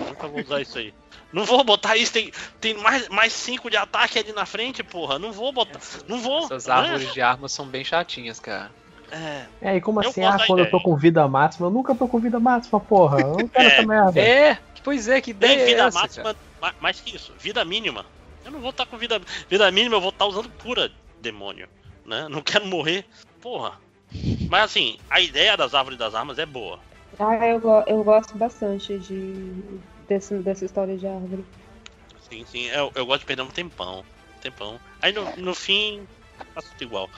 Nunca 0.09 0.27
vou 0.27 0.41
usar 0.41 0.61
isso 0.61 0.77
aí. 0.77 0.93
Não 1.33 1.43
vou 1.43 1.63
botar 1.63 1.97
isso, 1.97 2.13
tem, 2.13 2.31
tem 2.61 2.75
mais, 2.75 3.09
mais 3.09 3.33
5 3.33 3.69
de 3.69 3.77
ataque 3.77 4.19
ali 4.19 4.31
na 4.31 4.45
frente, 4.45 4.83
porra. 4.83 5.17
Não 5.17 5.31
vou 5.31 5.51
botar. 5.51 5.79
Não 6.07 6.19
vou. 6.19 6.45
Essas 6.45 6.67
né? 6.67 6.73
árvores 6.73 7.13
de 7.13 7.21
armas 7.21 7.51
são 7.51 7.65
bem 7.65 7.83
chatinhas, 7.83 8.39
cara. 8.39 8.71
É, 9.11 9.69
É, 9.69 9.75
e 9.77 9.81
como 9.81 9.99
assim? 9.99 10.23
Ah, 10.23 10.37
quando 10.45 10.59
eu 10.59 10.65
tô 10.69 10.77
ideia. 10.77 10.83
com 10.83 10.95
vida 10.95 11.27
máxima, 11.27 11.67
eu 11.67 11.71
nunca 11.71 11.95
tô 11.95 12.07
com 12.07 12.19
vida 12.19 12.39
máxima, 12.39 12.79
porra. 12.79 13.17
Eu 13.19 13.33
não 13.33 13.47
quero 13.47 13.67
É, 13.69 13.71
essa 13.73 13.83
merda. 13.83 14.21
É, 14.21 14.59
pois 14.83 15.07
é, 15.07 15.21
que 15.21 15.33
tem 15.33 15.51
ideia 15.51 15.61
é 15.61 15.65
vida 15.65 15.83
essa, 15.85 15.99
máxima, 15.99 16.23
cara? 16.25 16.37
ma- 16.61 16.73
mais 16.79 16.99
que 16.99 17.15
isso. 17.15 17.33
Vida 17.39 17.63
mínima. 17.65 18.05
Eu 18.47 18.51
não 18.53 18.61
vou 18.61 18.69
estar 18.69 18.85
com 18.85 18.97
vida. 18.97 19.21
Vida 19.49 19.69
mínima, 19.71 19.97
eu 19.97 20.01
vou 20.01 20.09
estar 20.09 20.25
usando 20.25 20.49
pura 20.49 20.89
demônio. 21.21 21.67
Né? 22.05 22.27
Não 22.29 22.41
quero 22.41 22.65
morrer. 22.65 23.05
Porra. 23.41 23.73
Mas 24.49 24.63
assim, 24.63 24.97
a 25.09 25.19
ideia 25.19 25.57
das 25.57 25.73
árvores 25.73 25.99
das 25.99 26.15
armas 26.15 26.39
é 26.39 26.45
boa. 26.45 26.79
Ah, 27.19 27.45
eu, 27.45 27.59
go- 27.59 27.83
eu 27.85 28.01
gosto 28.05 28.37
bastante 28.37 28.97
de, 28.99 29.53
desse, 30.07 30.35
dessa 30.35 30.63
história 30.63 30.97
de 30.97 31.05
árvore. 31.05 31.43
Sim, 32.29 32.45
sim. 32.49 32.65
Eu, 32.67 32.89
eu 32.95 33.05
gosto 33.05 33.21
de 33.21 33.25
perder 33.25 33.41
um 33.41 33.47
tempão. 33.49 34.05
Tempão. 34.41 34.79
Aí 35.01 35.11
no, 35.11 35.35
no 35.35 35.53
fim, 35.53 36.07
faço 36.53 36.69
tudo 36.71 36.83
igual. 36.83 37.09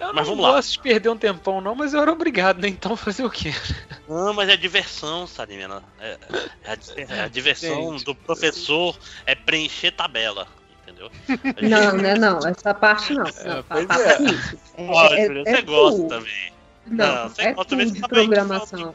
Eu 0.00 0.08
Mas 0.08 0.26
não 0.26 0.34
vamos 0.34 0.44
lá. 0.44 0.52
gosto 0.54 0.72
de 0.72 0.78
perder 0.80 1.08
um 1.10 1.16
tempão, 1.16 1.60
não, 1.60 1.76
mas 1.76 1.94
eu 1.94 2.02
era 2.02 2.10
obrigado, 2.12 2.60
né? 2.60 2.66
Então 2.66 2.96
fazer 2.96 3.24
o 3.24 3.30
quê? 3.30 3.50
Não, 4.08 4.34
mas 4.34 4.48
é 4.48 4.56
diversão, 4.56 5.28
Salimena. 5.28 5.80
É, 6.00 6.18
é 6.64 6.72
a, 6.72 7.18
é 7.18 7.20
a 7.22 7.28
diversão 7.28 7.92
Gente, 7.92 8.04
do 8.04 8.14
professor 8.16 8.98
é 9.26 9.36
preencher 9.36 9.92
tabela. 9.92 10.48
Entendeu? 11.28 11.68
Não, 11.68 11.96
né? 11.96 12.14
Não, 12.14 12.38
essa 12.46 12.74
parte 12.74 13.14
não. 13.14 13.26
É, 13.26 13.44
não 13.56 13.62
pois 13.64 13.86
passa 13.86 14.12
é. 14.12 14.22
isso. 14.22 14.58
É, 14.76 14.86
Ó, 14.88 15.06
é- 15.14 15.26
Julia, 15.26 15.42
é 15.46 15.54
você 15.56 15.62
gosta 15.62 16.08
também. 16.08 16.52
Não, 16.84 17.28
você 17.28 17.42
é 17.42 17.52
gosta 17.52 17.70
também. 17.70 17.86
de 17.92 18.00
Você 18.00 18.08
programação. 18.08 18.94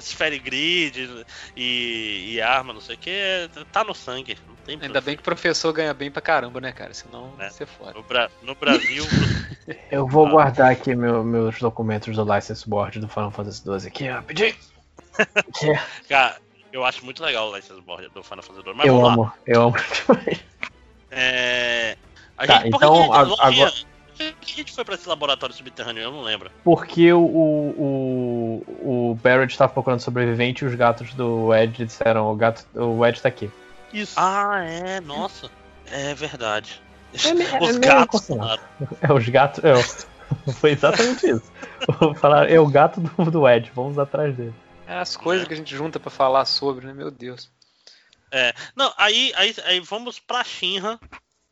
Sphere 0.00 0.38
Grid 0.40 1.24
e, 1.56 2.34
e 2.34 2.40
arma, 2.40 2.72
não 2.72 2.80
sei 2.80 2.96
o 2.96 2.98
que. 2.98 3.50
Tá 3.70 3.84
no 3.84 3.94
sangue. 3.94 4.36
Não 4.48 4.56
tem 4.56 4.74
Ainda 4.74 4.84
problema. 4.86 5.04
bem 5.04 5.14
que 5.16 5.20
o 5.20 5.24
professor 5.24 5.72
ganha 5.72 5.94
bem 5.94 6.10
pra 6.10 6.20
caramba, 6.20 6.60
né, 6.60 6.72
cara? 6.72 6.92
Senão 6.94 7.32
É. 7.38 7.42
vai 7.42 7.50
ser 7.50 7.66
foda. 7.66 7.92
No, 7.92 8.02
Bra- 8.02 8.30
no 8.42 8.54
Brasil, 8.56 9.04
Eu 9.92 10.06
vou 10.08 10.26
Ah. 10.26 10.30
guardar 10.30 10.72
aqui 10.72 10.94
meu- 10.94 11.22
meus 11.22 11.58
documentos 11.60 12.16
do 12.16 12.34
License 12.34 12.68
Board 12.68 12.98
do 12.98 13.08
Final 13.08 13.30
Fantasy 13.30 13.62
XII 13.62 13.86
aqui, 13.88 14.08
rapidinho. 14.08 14.56
Aqui. 15.36 15.72
cara, 16.08 16.36
eu 16.72 16.84
acho 16.84 17.04
muito 17.04 17.22
legal 17.22 17.50
o 17.50 17.54
License 17.56 17.80
Board 17.82 18.08
do 18.08 18.22
Final 18.24 18.42
Fantasy 18.42 18.66
II. 18.68 18.74
Mas 18.74 18.86
eu 18.86 19.00
vamos 19.00 19.06
lá. 19.06 19.12
amo, 19.24 19.32
eu 19.46 19.62
amo. 19.62 19.76
É... 21.18 21.96
A 22.36 22.46
Tá, 22.46 22.58
gente, 22.60 22.68
então, 22.76 23.12
a 23.12 23.24
gente- 23.24 23.40
agora- 23.40 23.72
Por 24.16 24.34
que 24.40 24.52
a 24.52 24.56
gente 24.56 24.72
foi 24.72 24.84
pra 24.84 24.94
esse 24.94 25.08
laboratório 25.08 25.54
subterrâneo? 25.54 26.02
Eu 26.02 26.12
não 26.12 26.22
lembro. 26.22 26.50
Porque 26.64 27.12
o, 27.12 27.20
o, 27.20 29.10
o 29.10 29.14
Barrett 29.22 29.52
estava 29.52 29.72
procurando 29.72 30.00
sobrevivente 30.00 30.64
e 30.64 30.68
os 30.68 30.74
gatos 30.74 31.12
do 31.14 31.54
Ed 31.54 31.84
disseram: 31.84 32.30
o, 32.30 32.34
gato, 32.34 32.64
o 32.74 33.04
Ed 33.06 33.20
tá 33.20 33.28
aqui. 33.28 33.50
Isso. 33.92 34.14
Ah, 34.16 34.62
é, 34.64 35.00
nossa. 35.00 35.50
É 35.90 36.14
verdade. 36.14 36.80
É 37.24 37.32
me- 37.34 37.44
é 37.46 37.58
Os 37.62 37.76
meio 37.78 37.80
gatos. 37.92 38.28
É, 39.00 39.12
os 39.12 39.28
gatos. 39.28 39.64
É, 39.64 39.74
foi 40.54 40.72
exatamente 40.72 41.26
isso. 41.30 41.52
Falaram, 42.20 42.48
é 42.52 42.58
o 42.60 42.66
gato 42.66 43.00
do, 43.00 43.30
do 43.30 43.48
Ed, 43.48 43.70
vamos 43.74 43.98
atrás 43.98 44.34
dele. 44.36 44.54
É 44.86 44.98
as 44.98 45.16
coisas 45.16 45.46
que 45.46 45.54
a 45.54 45.56
gente 45.56 45.74
junta 45.76 46.00
pra 46.00 46.10
falar 46.10 46.44
sobre, 46.44 46.86
né? 46.86 46.92
Meu 46.92 47.10
Deus. 47.10 47.50
Não, 48.76 48.92
aí, 48.96 49.32
aí, 49.36 49.54
aí 49.64 49.80
vamos 49.80 50.18
pra 50.18 50.44
Shinra. 50.44 50.98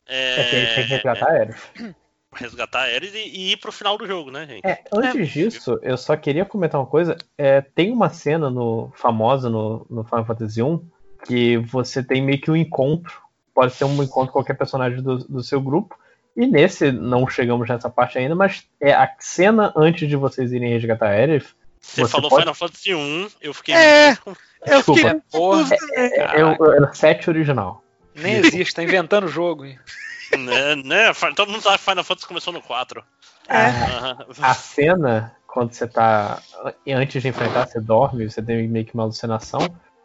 É, 0.08 0.34
que 0.34 0.40
a 0.40 0.60
gente 0.60 0.74
tem 0.74 0.84
que 0.84 0.90
resgatar 0.90 1.26
a 1.26 1.32
Aerith. 1.32 1.94
resgatar 2.36 2.80
a 2.80 2.94
Ares 2.94 3.14
e, 3.14 3.18
e 3.18 3.52
ir 3.52 3.56
pro 3.56 3.72
final 3.72 3.98
do 3.98 4.06
jogo, 4.06 4.30
né, 4.30 4.46
gente? 4.46 4.66
É, 4.66 4.84
antes 4.92 5.28
disso, 5.30 5.78
eu 5.82 5.96
só 5.96 6.16
queria 6.16 6.44
comentar 6.44 6.80
uma 6.80 6.86
coisa. 6.86 7.16
É, 7.36 7.60
tem 7.60 7.90
uma 7.90 8.10
cena 8.10 8.50
no, 8.50 8.92
famosa 8.94 9.48
no, 9.48 9.86
no 9.88 10.04
Final 10.04 10.24
Fantasy 10.24 10.60
I 10.60 10.80
que 11.26 11.56
você 11.58 12.02
tem 12.02 12.22
meio 12.22 12.40
que 12.40 12.50
um 12.50 12.56
encontro. 12.56 13.20
Pode 13.54 13.72
ser 13.72 13.84
um 13.84 14.02
encontro 14.02 14.32
com 14.32 14.38
qualquer 14.38 14.54
personagem 14.54 15.02
do, 15.02 15.18
do 15.18 15.42
seu 15.42 15.60
grupo. 15.60 15.98
E 16.36 16.46
nesse, 16.46 16.92
não 16.92 17.26
chegamos 17.26 17.68
nessa 17.68 17.88
parte 17.88 18.18
ainda, 18.18 18.34
mas 18.34 18.68
é 18.78 18.92
a 18.92 19.10
cena 19.18 19.72
antes 19.74 20.06
de 20.06 20.16
vocês 20.16 20.52
irem 20.52 20.70
resgatar 20.70 21.06
a 21.06 21.12
Aerith. 21.12 21.55
Você, 21.86 22.02
você 22.02 22.10
falou 22.12 22.28
pode- 22.30 22.42
Final 22.42 22.54
Fantasy 22.54 22.94
1, 22.94 23.28
eu 23.40 23.54
fiquei 23.54 23.74
É. 23.74 24.08
muito. 24.26 24.40
Eu 24.66 24.76
Desculpa. 24.78 25.00
fiquei 25.00 25.20
Porra. 25.30 25.76
É, 25.94 26.40
é 26.40 26.44
o, 26.44 26.72
é 26.72 26.80
o 26.90 26.94
set 26.94 27.28
original. 27.30 27.82
nem 28.14 28.34
existe, 28.36 28.74
tá 28.74 28.82
inventando 28.82 29.24
o 29.24 29.28
jogo. 29.28 29.64
hein? 29.64 29.78
né, 30.38 30.74
né? 30.76 31.12
Todo 31.36 31.50
mundo 31.52 31.62
sabe 31.62 31.78
que 31.78 31.84
Final 31.84 32.02
Fantasy 32.04 32.26
começou 32.26 32.52
no 32.52 32.60
4. 32.60 33.02
É. 33.48 33.66
Aham. 33.66 34.18
A 34.42 34.54
cena, 34.54 35.36
quando 35.46 35.72
você 35.72 35.86
tá. 35.86 36.42
Antes 36.88 37.22
de 37.22 37.28
enfrentar, 37.28 37.66
você 37.68 37.80
dorme, 37.80 38.28
você 38.28 38.42
tem 38.42 38.66
meio 38.66 38.84
que 38.84 38.94
uma 38.94 39.04
alucinação. 39.04 39.60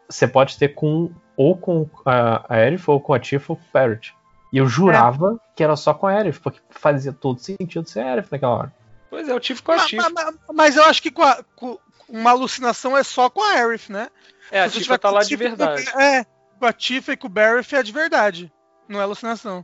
Você 0.08 0.28
pode 0.28 0.56
ter 0.58 0.68
com. 0.68 1.10
Ou 1.36 1.56
com 1.56 1.88
a, 2.04 2.44
a 2.48 2.56
Aerith, 2.58 2.84
ou 2.86 3.00
com 3.00 3.14
a 3.14 3.18
Tifa, 3.18 3.52
ou 3.54 3.56
com 3.56 3.62
o 3.64 3.68
Parrot. 3.72 4.14
E 4.52 4.58
eu 4.58 4.68
jurava 4.68 5.40
que 5.56 5.64
era 5.64 5.74
só 5.74 5.92
com 5.94 6.06
a 6.06 6.12
Aerith, 6.12 6.38
porque 6.40 6.60
fazia 6.70 7.12
todo 7.12 7.40
sentido 7.40 7.88
ser 7.88 8.00
a 8.00 8.10
Aerith 8.10 8.28
naquela 8.30 8.52
hora. 8.54 8.72
Pois 9.12 9.28
é, 9.28 9.32
eu 9.32 9.38
tive 9.40 9.60
com 9.60 9.72
a 9.72 9.84
Tifa. 9.84 10.08
ma- 10.08 10.24
ma- 10.24 10.34
Mas 10.54 10.74
eu 10.74 10.84
acho 10.84 11.02
que 11.02 11.10
com 11.10 11.22
a- 11.22 11.44
com- 11.54 11.78
uma 12.08 12.30
alucinação 12.30 12.96
é 12.96 13.02
só 13.02 13.28
com 13.28 13.42
a 13.42 13.50
Aerith, 13.52 13.90
né? 13.92 14.08
É, 14.50 14.62
a 14.62 14.70
Tifa 14.70 14.98
tá 14.98 15.10
lá 15.10 15.20
de 15.20 15.28
Tifa 15.28 15.44
e 15.44 15.50
com- 15.50 15.56
verdade. 15.56 15.88
É, 16.02 16.24
com 16.58 16.64
a 16.64 16.72
Tifa 16.72 17.12
e 17.12 17.16
com 17.18 17.26
o 17.26 17.30
Barrett 17.30 17.76
é 17.76 17.82
de 17.82 17.92
verdade. 17.92 18.50
Não 18.88 18.98
é 18.98 19.02
alucinação. 19.02 19.62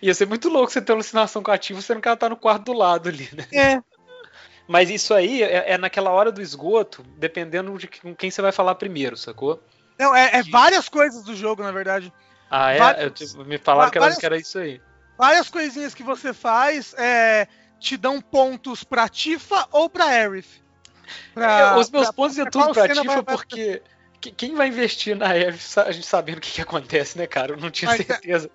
Ia 0.00 0.14
ser 0.14 0.26
muito 0.28 0.48
louco 0.48 0.70
você 0.72 0.80
ter 0.80 0.92
alucinação 0.92 1.42
com 1.42 1.50
a 1.50 1.58
Tifa, 1.58 1.80
sendo 1.82 2.00
que 2.00 2.06
ela 2.06 2.16
tá 2.16 2.28
no 2.28 2.36
quarto 2.36 2.66
do 2.66 2.72
lado 2.74 3.08
ali, 3.08 3.28
né? 3.32 3.44
É. 3.52 3.82
Mas 4.68 4.88
isso 4.88 5.12
aí 5.12 5.42
é, 5.42 5.72
é 5.72 5.78
naquela 5.78 6.10
hora 6.10 6.30
do 6.30 6.40
esgoto, 6.40 7.04
dependendo 7.18 7.76
de 7.76 7.88
com 7.88 8.14
quem 8.14 8.30
você 8.30 8.40
vai 8.40 8.52
falar 8.52 8.76
primeiro, 8.76 9.16
sacou? 9.16 9.60
Não, 9.98 10.14
é, 10.14 10.38
é 10.38 10.42
várias 10.44 10.88
coisas 10.88 11.24
do 11.24 11.34
jogo, 11.34 11.62
na 11.62 11.72
verdade. 11.72 12.12
Ah, 12.48 12.70
é? 12.72 12.78
Vários- 12.78 13.34
Eu 13.34 13.44
me 13.44 13.58
falaram 13.58 13.90
que 13.90 13.98
várias- 13.98 14.18
que 14.18 14.26
era 14.26 14.36
isso 14.36 14.58
aí. 14.60 14.80
Várias 15.18 15.50
coisinhas 15.50 15.92
que 15.94 16.02
você 16.04 16.32
faz 16.32 16.94
é, 16.98 17.48
te 17.78 17.96
dão 17.96 18.20
pontos 18.20 18.82
pra 18.84 19.08
Tifa 19.08 19.66
ou 19.72 19.88
pra 19.88 20.04
Aerith. 20.06 20.62
Pra- 21.34 21.60
É, 21.60 21.76
os 21.76 21.90
meus 21.90 22.04
pra- 22.06 22.12
pontos 22.12 22.38
é 22.38 22.42
pra 22.42 22.50
tudo 22.50 22.72
pra 22.72 22.88
Tifa 22.88 23.04
vai- 23.22 23.22
porque 23.22 23.82
que- 24.20 24.32
quem 24.32 24.54
vai 24.54 24.68
investir 24.68 25.14
na 25.16 25.28
sa- 25.56 25.84
a 25.84 25.92
gente 25.92 26.06
sabendo 26.06 26.38
o 26.38 26.40
que, 26.40 26.50
que 26.52 26.60
acontece, 26.60 27.16
né, 27.18 27.26
cara? 27.26 27.52
Eu 27.52 27.56
não 27.58 27.70
tinha 27.70 27.90
Mas 27.90 28.00
é- 28.00 28.04
certeza 28.04 28.50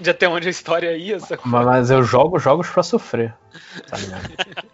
de 0.00 0.10
até 0.10 0.28
onde 0.28 0.46
a 0.48 0.50
história 0.50 0.96
ia? 0.96 1.18
Mas, 1.44 1.64
mas 1.66 1.90
eu 1.90 2.02
jogo 2.02 2.38
jogos 2.38 2.68
pra 2.68 2.82
sofrer. 2.82 3.34
Tá? 3.88 3.96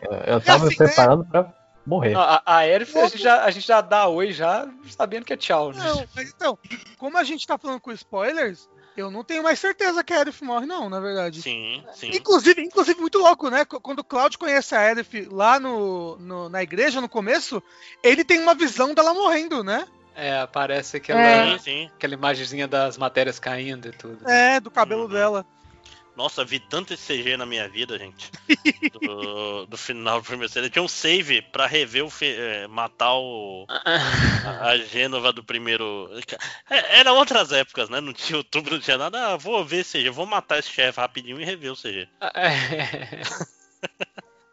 Eu, 0.01 0.35
eu 0.35 0.41
tava 0.41 0.67
assim, 0.67 0.71
me 0.71 0.77
preparando 0.77 1.25
pra 1.25 1.53
morrer. 1.87 2.17
A, 2.17 2.43
a 2.47 2.57
Aerith, 2.59 2.97
a 2.97 3.07
gente, 3.09 3.19
já, 3.23 3.45
a 3.45 3.51
gente 3.51 3.67
já 3.67 3.81
dá 3.81 4.09
oi 4.09 4.33
já 4.33 4.69
sabendo 4.89 5.25
que 5.25 5.33
é 5.33 5.37
tchau, 5.37 5.73
né? 5.73 5.85
Não, 5.85 6.05
mas 6.17 6.29
então, 6.31 6.59
como 6.99 7.19
a 7.19 7.25
gente 7.25 7.47
tá 7.47 7.59
falando 7.59 7.81
com 7.81 7.93
spoilers, 7.93 8.69
eu 8.97 9.11
não 9.11 9.25
tenho 9.25 9.43
mais 9.43 9.59
certeza 9.59 10.03
que 10.05 10.13
a 10.13 10.19
Aerith 10.19 10.43
morre, 10.43 10.67
não, 10.67 10.89
na 10.89 11.01
verdade. 11.01 11.41
Sim, 11.43 11.83
sim. 11.95 12.11
Inclusive, 12.13 12.61
inclusive, 12.63 13.01
muito 13.01 13.19
louco, 13.19 13.49
né? 13.51 13.65
Qu- 13.65 13.81
Quando 13.81 14.01
o 14.01 14.05
Cloud 14.05 14.37
conhece 14.39 14.75
a 14.75 14.81
Aerith 14.81 15.29
lá 15.31 15.59
no, 15.59 16.17
no- 16.19 16.49
na 16.49 16.63
igreja, 16.63 17.01
no 17.01 17.09
começo, 17.09 17.63
ele 18.03 18.25
tem 18.25 18.41
uma 18.41 18.55
visão 18.55 18.93
dela 18.95 19.15
morrendo, 19.15 19.63
né? 19.65 19.87
É, 20.15 20.47
parece 20.47 20.99
aquela, 20.99 21.23
Sim, 21.23 21.59
sim. 21.59 21.91
aquela 21.95 22.13
imagenzinha 22.15 22.69
das 22.69 22.99
matérias 22.99 23.39
caindo 23.39 23.89
e 23.89 23.93
tudo. 23.93 24.29
É, 24.29 24.61
do 24.61 24.71
cabelo 24.71 25.05
Uhum. 25.05 25.09
dela. 25.09 25.47
Nossa, 26.17 26.45
vi 26.45 26.61
tanto 26.61 26.93
esse 26.93 27.07
CG 27.23 27.37
na 27.37 27.47
minha 27.47 27.69
vida, 27.69 27.99
gente. 27.99 28.31
Do, 29.01 29.67
do 29.67 29.77
final 29.79 30.21
do 30.21 30.27
primeiro 30.27 30.53
série. 30.53 30.69
Tinha 30.69 30.83
um 30.83 30.89
save 30.89 31.41
pra 31.41 31.67
rever 31.67 32.05
o. 32.05 32.11
é, 32.21 32.67
matar 32.69 33.15
o. 33.15 33.65
A, 33.69 34.69
a 34.69 34.77
Gênova 34.85 35.33
do 35.33 35.43
primeiro. 35.43 36.09
É, 36.69 37.01
era 37.01 37.13
outras 37.13 37.51
épocas, 37.53 37.89
né? 37.89 38.01
Não 38.01 38.13
tinha 38.13 38.37
YouTube, 38.39 38.71
não 38.71 38.79
tinha 38.79 38.99
nada. 38.99 39.29
Ah, 39.33 39.37
vou 39.37 39.65
ver 39.65 39.85
CG, 39.85 40.11
vou 40.11 40.27
matar 40.27 40.59
esse 40.59 40.69
chefe 40.69 41.01
rapidinho 41.01 41.41
e 41.41 41.45
rever 41.45 41.73
o 41.73 41.77
CG. 41.77 42.07
É. 42.35 43.23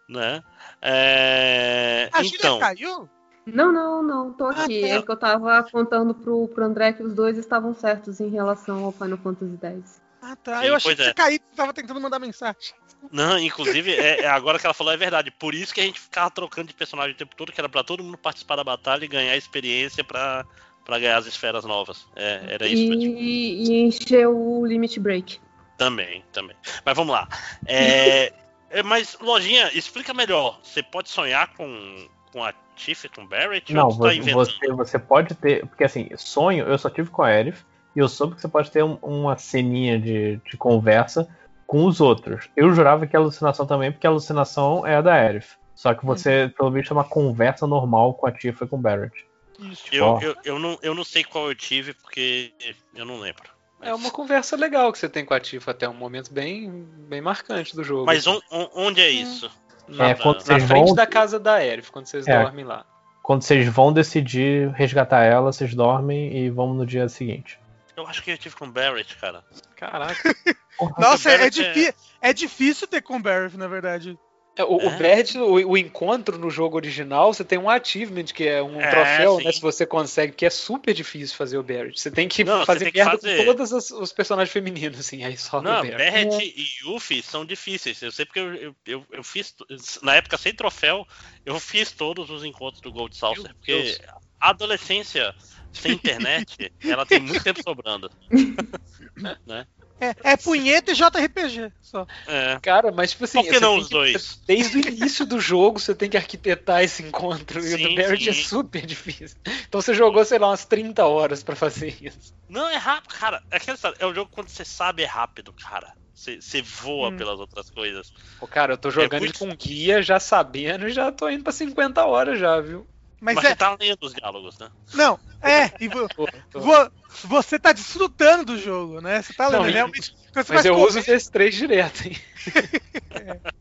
Né? 0.09 0.43
É, 0.81 2.09
A 2.11 2.23
Gíria 2.23 2.37
então. 2.39 2.57
caiu? 2.59 3.07
Não, 3.45 3.71
não, 3.71 4.01
não, 4.01 4.33
tô 4.33 4.45
Ah, 4.47 4.63
aqui. 4.63 4.81
tá. 4.81 4.87
É 4.87 5.01
que 5.03 5.11
eu 5.11 5.17
tava 5.17 5.61
contando 5.71 6.15
pro, 6.15 6.47
pro 6.47 6.65
André 6.65 6.93
que 6.93 7.03
os 7.03 7.13
dois 7.13 7.37
estavam 7.37 7.75
certos 7.75 8.19
em 8.19 8.27
relação 8.29 8.83
ao 8.85 8.91
Final 8.91 9.19
Fantasy 9.19 9.57
X. 9.61 10.01
Ah, 10.21 10.35
tá. 10.35 10.59
Sim, 10.59 10.67
eu 10.67 10.75
achei 10.75 10.95
que 10.95 11.03
você 11.03 11.09
é. 11.09 11.13
caiu 11.13 11.35
e 11.35 11.55
tava 11.55 11.73
tentando 11.73 12.01
mandar 12.01 12.19
mensagem. 12.19 12.73
Não, 13.11 13.39
inclusive, 13.39 13.93
é, 13.93 14.21
é 14.21 14.27
agora 14.27 14.59
que 14.59 14.65
ela 14.65 14.73
falou 14.73 14.91
é 14.91 14.97
verdade. 14.97 15.31
Por 15.31 15.55
isso 15.55 15.73
que 15.73 15.79
a 15.79 15.83
gente 15.83 15.99
ficava 15.99 16.29
trocando 16.29 16.67
de 16.67 16.73
personagem 16.73 17.13
o 17.13 17.17
tempo 17.17 17.35
todo, 17.35 17.51
que 17.51 17.59
era 17.61 17.69
pra 17.69 17.83
todo 17.83 18.03
mundo 18.03 18.17
participar 18.17 18.57
da 18.57 18.63
batalha 18.63 19.05
e 19.05 19.07
ganhar 19.07 19.37
experiência 19.37 20.03
pra, 20.03 20.45
pra 20.83 20.99
ganhar 20.99 21.17
as 21.17 21.25
esferas 21.25 21.63
novas. 21.63 22.05
É, 22.15 22.41
era 22.49 22.67
isso 22.67 22.93
E, 22.93 23.63
e 23.63 23.81
encher 23.81 24.27
o 24.27 24.65
Limit 24.65 24.99
Break. 24.99 25.39
Também, 25.77 26.23
também. 26.33 26.55
Mas 26.83 26.95
vamos 26.95 27.13
lá. 27.13 27.27
É, 27.65 28.33
é, 28.69 28.83
mas, 28.83 29.17
Lojinha, 29.21 29.71
explica 29.73 30.13
melhor. 30.13 30.59
Você 30.61 30.83
pode 30.83 31.09
sonhar 31.09 31.53
com, 31.53 32.09
com 32.33 32.43
a 32.43 32.53
Tiff 32.75 33.07
com 33.09 33.25
Barrett? 33.25 33.73
Não, 33.73 33.87
tá 33.87 33.95
você, 33.95 34.15
inventando? 34.15 34.45
você, 34.45 34.67
você 34.73 34.99
pode 34.99 35.35
ter. 35.35 35.65
Porque 35.67 35.85
assim, 35.85 36.09
sonho 36.17 36.65
eu 36.65 36.77
só 36.77 36.89
tive 36.89 37.09
com 37.09 37.23
a 37.23 37.27
Aerith. 37.27 37.65
E 37.99 38.01
eu 38.01 38.07
soube 38.07 38.33
que 38.35 38.41
você 38.41 38.47
pode 38.47 38.71
ter 38.71 38.81
um- 38.81 38.97
uma 39.01 39.37
ceninha 39.37 39.99
de, 39.99 40.37
de 40.49 40.55
conversa 40.55 41.27
com 41.67 41.85
os 41.85 41.99
outros. 41.99 42.49
Eu 42.55 42.73
jurava 42.73 43.05
que 43.05 43.13
é 43.13 43.19
alucinação 43.19 43.65
também, 43.67 43.91
porque 43.91 44.07
a 44.07 44.09
alucinação 44.09 44.87
é 44.87 44.95
a 44.95 45.01
da 45.01 45.13
Aerith. 45.15 45.57
Só 45.75 45.93
que 45.93 46.05
você, 46.05 46.49
pelo 46.57 46.71
visto, 46.71 46.91
é 46.91 46.93
uma 46.93 47.03
conversa 47.03 47.67
normal 47.67 48.13
com 48.13 48.25
a 48.25 48.31
Tifa 48.31 48.63
e 48.63 48.67
com 48.69 48.77
o 48.77 48.79
Barrett. 48.79 49.13
Isso. 49.59 49.83
Eu, 49.91 50.17
eu, 50.21 50.35
eu, 50.45 50.59
não, 50.59 50.79
eu 50.81 50.95
não 50.95 51.03
sei 51.03 51.25
qual 51.25 51.49
eu 51.49 51.55
tive, 51.55 51.93
porque 51.93 52.53
eu 52.95 53.05
não 53.05 53.19
lembro. 53.19 53.49
É 53.81 53.93
uma 53.93 54.11
conversa 54.11 54.55
legal 54.55 54.91
que 54.93 54.97
você 54.97 55.09
tem 55.09 55.25
com 55.25 55.33
a 55.33 55.39
Tifa 55.41 55.71
até 55.71 55.87
um 55.89 55.93
momento 55.93 56.33
bem, 56.33 56.85
bem 57.09 57.19
marcante 57.19 57.75
do 57.75 57.83
jogo. 57.83 58.05
Mas 58.05 58.25
on- 58.27 58.39
on- 58.49 58.69
onde 58.75 59.01
é 59.01 59.09
isso? 59.09 59.51
na, 59.89 60.11
É, 60.11 60.13
quando 60.15 60.37
na 60.37 60.41
vocês 60.43 60.63
frente 60.63 60.85
vão- 60.85 60.95
da 60.95 61.05
casa 61.05 61.37
da 61.37 61.55
Aerith, 61.55 61.91
quando 61.91 62.05
vocês 62.05 62.25
É. 62.27 62.41
dormem 62.41 62.63
lá. 62.63 62.85
Quando 63.21 63.41
vocês 63.43 63.67
vão 63.67 63.91
decidir 63.93 64.69
resgatar 64.71 65.23
ela, 65.23 65.51
vocês 65.51 65.75
dormem 65.75 66.35
e 66.35 66.49
vão 66.49 66.73
no 66.73 66.85
dia 66.85 67.07
seguinte. 67.09 67.58
Eu 67.99 68.07
acho 68.07 68.23
que 68.23 68.31
eu 68.31 68.37
tive 68.37 68.55
com 68.55 68.69
Barrett, 68.69 69.15
cara. 69.17 69.43
Caraca. 69.75 70.35
Nossa, 70.97 71.31
é, 71.31 71.49
difí- 71.49 71.93
é 72.21 72.33
difícil 72.33 72.87
ter 72.87 73.01
com 73.01 73.21
Barrett, 73.21 73.57
na 73.57 73.67
verdade. 73.67 74.17
É, 74.55 74.63
O, 74.63 74.75
o 74.77 74.81
É. 74.81 74.89
Barrett, 74.91 75.37
o, 75.37 75.53
o 75.69 75.77
encontro 75.77 76.37
no 76.37 76.49
jogo 76.49 76.75
original, 76.75 77.33
você 77.33 77.43
tem 77.45 77.57
um 77.57 77.69
achievement, 77.69 78.25
que 78.25 78.45
é 78.47 78.61
um 78.61 78.79
É, 78.81 78.89
troféu, 78.89 79.37
sim. 79.37 79.43
né? 79.45 79.51
Se 79.53 79.61
você 79.61 79.85
consegue, 79.85 80.33
que 80.33 80.45
é 80.45 80.49
super 80.49 80.93
difícil 80.93 81.35
fazer 81.37 81.57
o 81.57 81.63
Barrett. 81.63 81.99
Você 81.99 82.11
tem 82.11 82.27
que 82.27 82.43
Não, 82.43 82.65
fazer 82.65 82.85
tem 82.85 82.91
que 82.93 82.97
merda 82.97 83.11
fazer. 83.17 83.37
com 83.37 83.45
todos 83.45 83.71
os, 83.71 83.91
os 83.91 84.11
personagens 84.11 84.51
femininos, 84.51 84.99
assim, 84.99 85.23
aí 85.23 85.37
só 85.37 85.61
Não, 85.61 85.71
o 85.71 85.75
Barrett. 85.83 85.97
Barrett 85.97 86.43
e 86.57 86.65
Yuffie 86.85 87.21
são 87.23 87.45
difíceis. 87.45 88.01
Eu 88.01 88.11
sei 88.11 88.25
porque 88.25 88.39
eu, 88.39 88.53
eu, 88.55 88.75
eu, 88.85 89.05
eu 89.11 89.23
fiz. 89.23 89.53
Na 90.01 90.15
época 90.15 90.37
sem 90.37 90.53
troféu, 90.53 91.05
eu 91.45 91.59
fiz 91.59 91.91
todos 91.91 92.29
os 92.29 92.43
encontros 92.43 92.81
do 92.81 92.91
Gold 92.91 93.15
Saucer. 93.15 93.53
Porque 93.55 93.71
Deus. 93.73 93.99
a 94.41 94.49
adolescência 94.49 95.33
sem 95.73 95.93
internet, 95.93 96.71
ela 96.83 97.05
tem 97.05 97.19
muito 97.19 97.43
tempo 97.43 97.61
sobrando. 97.63 98.09
né? 99.45 99.65
É, 100.01 100.31
é 100.31 100.37
punheta 100.37 100.91
e 100.91 100.95
JRPG 100.95 101.73
só. 101.81 102.07
É. 102.25 102.57
Cara, 102.61 102.89
mas 102.89 103.11
tipo 103.11 103.25
assim, 103.25 103.41
Por 103.43 103.49
que 103.51 103.59
não 103.59 103.77
os 103.77 103.87
que- 103.87 103.93
dois? 103.93 104.39
Desde 104.47 104.77
o 104.77 104.87
início 104.87 105.25
do 105.25 105.41
jogo 105.41 105.77
você 105.77 105.93
tem 105.93 106.09
que 106.09 106.15
arquitetar 106.15 106.81
esse 106.83 107.03
encontro. 107.03 107.59
e 107.59 107.73
o 107.73 107.77
Sim, 107.77 107.89
do 107.89 107.95
Barrett 107.95 108.29
é 108.29 108.33
sim. 108.33 108.43
super 108.43 108.85
difícil. 108.85 109.37
Então 109.67 109.81
você 109.81 109.93
jogou, 109.93 110.23
sei 110.23 110.39
lá, 110.39 110.47
umas 110.47 110.63
30 110.63 111.05
horas 111.05 111.43
pra 111.43 111.53
fazer 111.55 111.97
isso. 112.01 112.33
Não, 112.47 112.69
é 112.69 112.77
rápido, 112.77 113.13
cara. 113.13 113.43
É, 113.51 113.57
história, 113.57 113.97
é 113.99 114.05
um 114.07 114.15
jogo 114.15 114.31
quando 114.33 114.47
você 114.47 114.63
sabe 114.63 115.03
é 115.03 115.05
rápido, 115.05 115.51
cara. 115.53 115.91
Você, 116.13 116.41
você 116.41 116.61
voa 116.61 117.09
Hum. 117.09 117.17
pelas 117.17 117.39
outras 117.39 117.69
coisas. 117.69 118.13
Pô, 118.39 118.47
cara, 118.47 118.73
eu 118.73 118.77
tô 118.77 118.89
jogando 118.89 119.19
muito- 119.19 119.43
ele 119.43 119.51
com 119.51 119.57
guia, 119.57 120.01
já 120.01 120.17
sabendo, 120.19 120.87
e 120.87 120.91
já 120.93 121.11
tô 121.11 121.29
indo 121.29 121.43
pra 121.43 121.51
50 121.51 122.05
horas 122.05 122.39
já, 122.39 122.59
viu? 122.61 122.87
Mas, 123.21 123.35
Mas, 123.35 123.45
é. 123.45 123.49
você 123.49 123.55
tá 123.55 123.77
lendo 123.79 123.97
os 124.01 124.13
diálogos, 124.13 124.57
né? 124.57 124.69
Não, 124.93 125.19
é. 125.41 125.71
E 125.79 125.87
vo- 125.89 126.07
vo- 126.53 126.91
você 127.25 127.59
tá 127.59 127.73
desfrutando 127.73 128.45
do 128.45 128.57
jogo, 128.57 129.01
né? 129.01 129.21
Você 129.21 129.33
tá 129.33 129.47
lendo. 129.47 129.61
Não, 129.63 129.69
e- 129.69 129.73
realmente. 129.73 130.13
Mas 130.33 130.47
vai 130.47 130.59
eu 130.67 130.75
comer- 130.75 130.87
uso 130.87 130.99
esse 130.99 131.29
3 131.31 131.55
direto, 131.55 132.07
hein? 132.07 132.17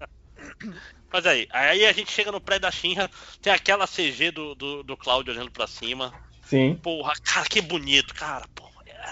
Mas 1.12 1.26
aí, 1.26 1.46
aí 1.50 1.86
a 1.86 1.92
gente 1.92 2.12
chega 2.12 2.30
no 2.30 2.40
pré 2.40 2.58
da 2.58 2.70
Shinra, 2.70 3.10
tem 3.40 3.52
aquela 3.52 3.86
CG 3.86 4.30
do, 4.30 4.54
do, 4.54 4.82
do 4.82 4.96
Cláudio 4.96 5.32
olhando 5.32 5.50
pra 5.50 5.66
cima. 5.66 6.12
Sim. 6.42 6.76
Porra, 6.76 7.12
cara, 7.22 7.46
que 7.48 7.60
bonito, 7.60 8.14
cara. 8.14 8.46
Porra. 8.54 8.67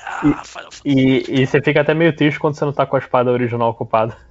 Ah, 0.09 0.21
Final 0.45 0.71
Fantasy, 0.73 0.83
E, 0.85 1.43
e 1.43 1.47
você 1.47 1.61
fica 1.63 1.81
até 1.81 1.93
meio 1.95 2.15
triste 2.15 2.39
quando 2.39 2.55
você 2.57 2.65
não 2.65 2.73
tá 2.73 2.87
com 2.87 2.97
a 2.97 2.99
espada 2.99 3.31
original 3.31 3.71
ocupada. 3.71 4.17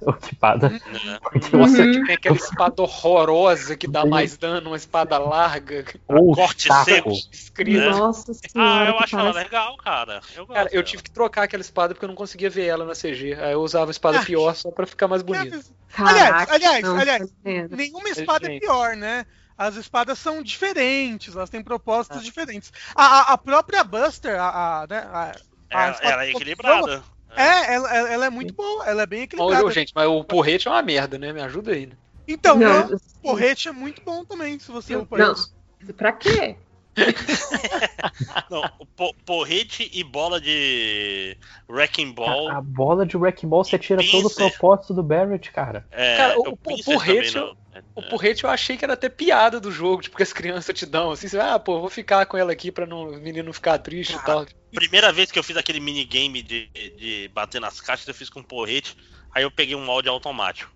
Né? 0.66 1.18
Porque 1.22 1.56
Nossa, 1.56 1.76
você. 1.76 1.90
que 1.90 2.04
tem 2.06 2.14
aquela 2.14 2.36
espada 2.36 2.82
horrorosa 2.82 3.76
que 3.76 3.86
dá 3.86 4.02
Sim. 4.02 4.08
mais 4.08 4.36
dano, 4.36 4.70
uma 4.70 4.76
espada 4.76 5.18
larga, 5.18 5.84
Ou 6.08 6.34
corte 6.34 6.68
saco. 6.68 6.84
seco. 6.84 7.10
escrita. 7.32 7.84
É. 7.84 7.90
Nossa 7.90 8.32
Ah, 8.32 8.48
senhora. 8.48 8.88
eu 8.90 8.96
que 8.98 9.04
acho 9.04 9.16
ela 9.18 9.32
parece- 9.32 9.44
legal, 9.50 9.76
cara. 9.78 10.20
Eu 10.34 10.46
gosto 10.46 10.56
Cara, 10.56 10.68
eu 10.68 10.72
dela. 10.72 10.82
tive 10.84 11.02
que 11.02 11.10
trocar 11.10 11.42
aquela 11.44 11.60
espada 11.60 11.94
porque 11.94 12.04
eu 12.04 12.08
não 12.08 12.16
conseguia 12.16 12.50
ver 12.50 12.66
ela 12.66 12.84
na 12.84 12.94
CG. 12.94 13.34
Aí 13.40 13.52
eu 13.52 13.60
usava 13.62 13.90
a 13.90 13.92
espada 13.92 14.18
Ah. 14.20 14.24
pior 14.24 14.54
só 14.54 14.70
pra 14.70 14.86
ficar 14.86 15.08
mais 15.08 15.22
bonita. 15.22 15.60
Aliás, 15.98 16.28
Caraca, 16.30 16.54
aliás, 16.54 16.84
aliás, 16.84 17.34
é. 17.44 17.68
Nenhuma 17.68 18.08
espada 18.08 18.46
é 18.46 18.50
Gente. 18.52 18.60
pior, 18.60 18.96
né? 18.96 19.24
As 19.58 19.76
espadas 19.76 20.18
são 20.18 20.42
diferentes, 20.42 21.34
elas 21.34 21.48
têm 21.48 21.62
propósitos 21.62 22.22
diferentes. 22.22 22.70
A, 22.94 23.04
a- 23.04 23.32
a 23.32 23.38
própria 23.38 23.82
Buster, 23.82 24.38
a, 24.38 24.82
a, 24.82 24.86
né, 24.86 24.98
a- 25.10 25.32
Ela, 25.70 25.90
espada 25.90 26.12
ela 26.12 26.24
é 26.24 26.30
equilibrada. 26.30 27.04
É, 27.36 27.74
ela, 27.74 27.96
ela- 27.96 28.26
é 28.26 28.30
muito 28.30 28.54
boa, 28.54 28.86
ela 28.86 29.02
é 29.02 29.06
bem 29.06 29.22
equilibrada. 29.22 29.70
gente, 29.70 29.92
mas 29.94 30.08
o 30.08 30.24
porrete 30.24 30.68
é 30.68 30.70
uma 30.70 30.82
merda, 30.82 31.18
né? 31.18 31.32
Me 31.32 31.40
ajuda 31.40 31.72
aí. 31.72 31.86
Né? 31.86 31.96
Então, 32.26 32.56
Não, 32.58 32.88
não, 32.88 32.96
o 32.96 33.00
porrete 33.22 33.68
é 33.68 33.72
muito 33.72 34.02
bom 34.04 34.24
também, 34.24 34.58
se 34.58 34.70
você 34.70 34.94
Não, 34.94 35.02
upar 35.02 35.20
não. 35.20 35.32
isso. 35.32 35.54
Pra 35.96 36.12
quê? 36.12 36.56
Não, 38.50 38.62
o 38.78 38.86
po- 38.86 39.14
porrete 39.24 39.90
e 39.92 40.02
bola 40.02 40.40
de 40.40 41.36
Wrecking 41.68 42.12
Ball. 42.12 42.48
A, 42.48 42.56
a 42.58 42.60
bola 42.60 43.04
de 43.04 43.16
Wrecking 43.16 43.48
Ball 43.48 43.64
você 43.64 43.78
tira 43.78 44.02
todo 44.10 44.26
o 44.26 44.30
propósito 44.34 44.94
do 44.94 45.02
Barrett, 45.02 45.50
cara. 45.50 45.86
É, 45.90 46.16
Cara, 46.16 46.38
o- 46.38 46.42
o 46.50 46.52
o 46.52 46.84
porrete 46.84 47.34
não. 47.34 47.56
O 47.94 48.02
porrete 48.02 48.44
eu 48.44 48.50
achei 48.50 48.76
que 48.76 48.84
era 48.84 48.94
até 48.94 49.08
piada 49.10 49.60
do 49.60 49.70
jogo, 49.70 50.00
tipo, 50.00 50.16
que 50.16 50.22
as 50.22 50.32
crianças 50.32 50.74
te 50.74 50.86
dão, 50.86 51.10
assim, 51.10 51.28
você, 51.28 51.38
ah, 51.38 51.58
pô, 51.58 51.78
vou 51.80 51.90
ficar 51.90 52.24
com 52.24 52.36
ela 52.38 52.50
aqui 52.52 52.72
pra 52.72 52.86
não, 52.86 53.08
o 53.10 53.16
menino 53.20 53.44
não 53.44 53.52
ficar 53.52 53.78
triste 53.78 54.14
e 54.14 54.24
tal. 54.24 54.46
Primeira 54.74 55.12
vez 55.12 55.30
que 55.30 55.38
eu 55.38 55.42
fiz 55.44 55.56
aquele 55.58 55.80
minigame 55.80 56.42
de, 56.42 56.68
de 56.96 57.30
bater 57.34 57.60
nas 57.60 57.78
caixas, 57.80 58.08
eu 58.08 58.14
fiz 58.14 58.30
com 58.30 58.42
porrete. 58.42 58.96
Aí 59.34 59.42
eu 59.42 59.50
peguei 59.50 59.74
um 59.74 59.84
molde 59.84 60.08
automático. 60.08 60.72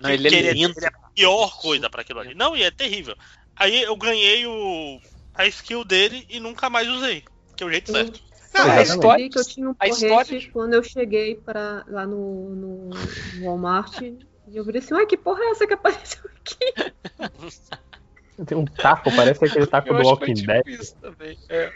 Não, 0.00 0.08
Que- 0.08 0.14
ele 0.14 0.26
é 0.26 0.30
que 0.30 0.36
ele 0.36 0.48
é- 0.48 0.52
lindo. 0.54 0.74
ele 0.76 0.86
é 0.86 0.88
a 0.88 1.08
pior 1.14 1.56
coisa 1.60 1.88
pra 1.90 2.00
aquilo 2.00 2.18
ali. 2.20 2.34
Não, 2.34 2.56
e 2.56 2.62
é 2.62 2.70
terrível. 2.70 3.14
Aí 3.58 3.82
eu 3.82 3.96
ganhei 3.96 4.46
o, 4.46 5.00
a 5.34 5.46
skill 5.46 5.84
dele 5.84 6.24
e 6.28 6.38
nunca 6.40 6.70
mais 6.70 6.88
usei. 6.88 7.24
Que 7.56 7.64
é 7.64 7.66
o 7.66 7.70
jeito 7.70 7.90
certo. 7.90 8.20
Não, 8.54 8.62
a 8.64 8.76
eu 8.76 8.82
história- 8.82 8.84
descobri 8.84 9.28
que 9.30 9.38
eu 9.38 9.44
tinha 9.46 9.68
um 9.68 9.70
a 9.72 9.74
porrete 9.74 10.04
história- 10.06 10.50
quando 10.52 10.74
eu 10.74 10.82
cheguei 10.82 11.34
pra, 11.36 11.84
lá 11.88 12.06
no, 12.06 12.50
no 12.54 12.90
Walmart. 13.44 14.00
E 14.02 14.56
eu 14.56 14.64
falei 14.64 14.80
assim, 14.80 14.94
ué, 14.94 15.04
que 15.06 15.16
porra 15.16 15.42
é 15.44 15.50
essa 15.50 15.66
que 15.66 15.74
apareceu 15.74 16.22
aqui? 16.40 16.72
Tem 18.46 18.56
um 18.56 18.64
taco, 18.64 19.14
parece 19.14 19.44
aquele 19.44 19.66
taco 19.66 19.88
Eu 19.88 19.96
do 19.96 20.02
Walking 20.06 20.34
tipo 20.34 20.46
Dead. 20.46 20.66
isso 20.68 20.94
também. 20.96 21.36
é. 21.48 21.72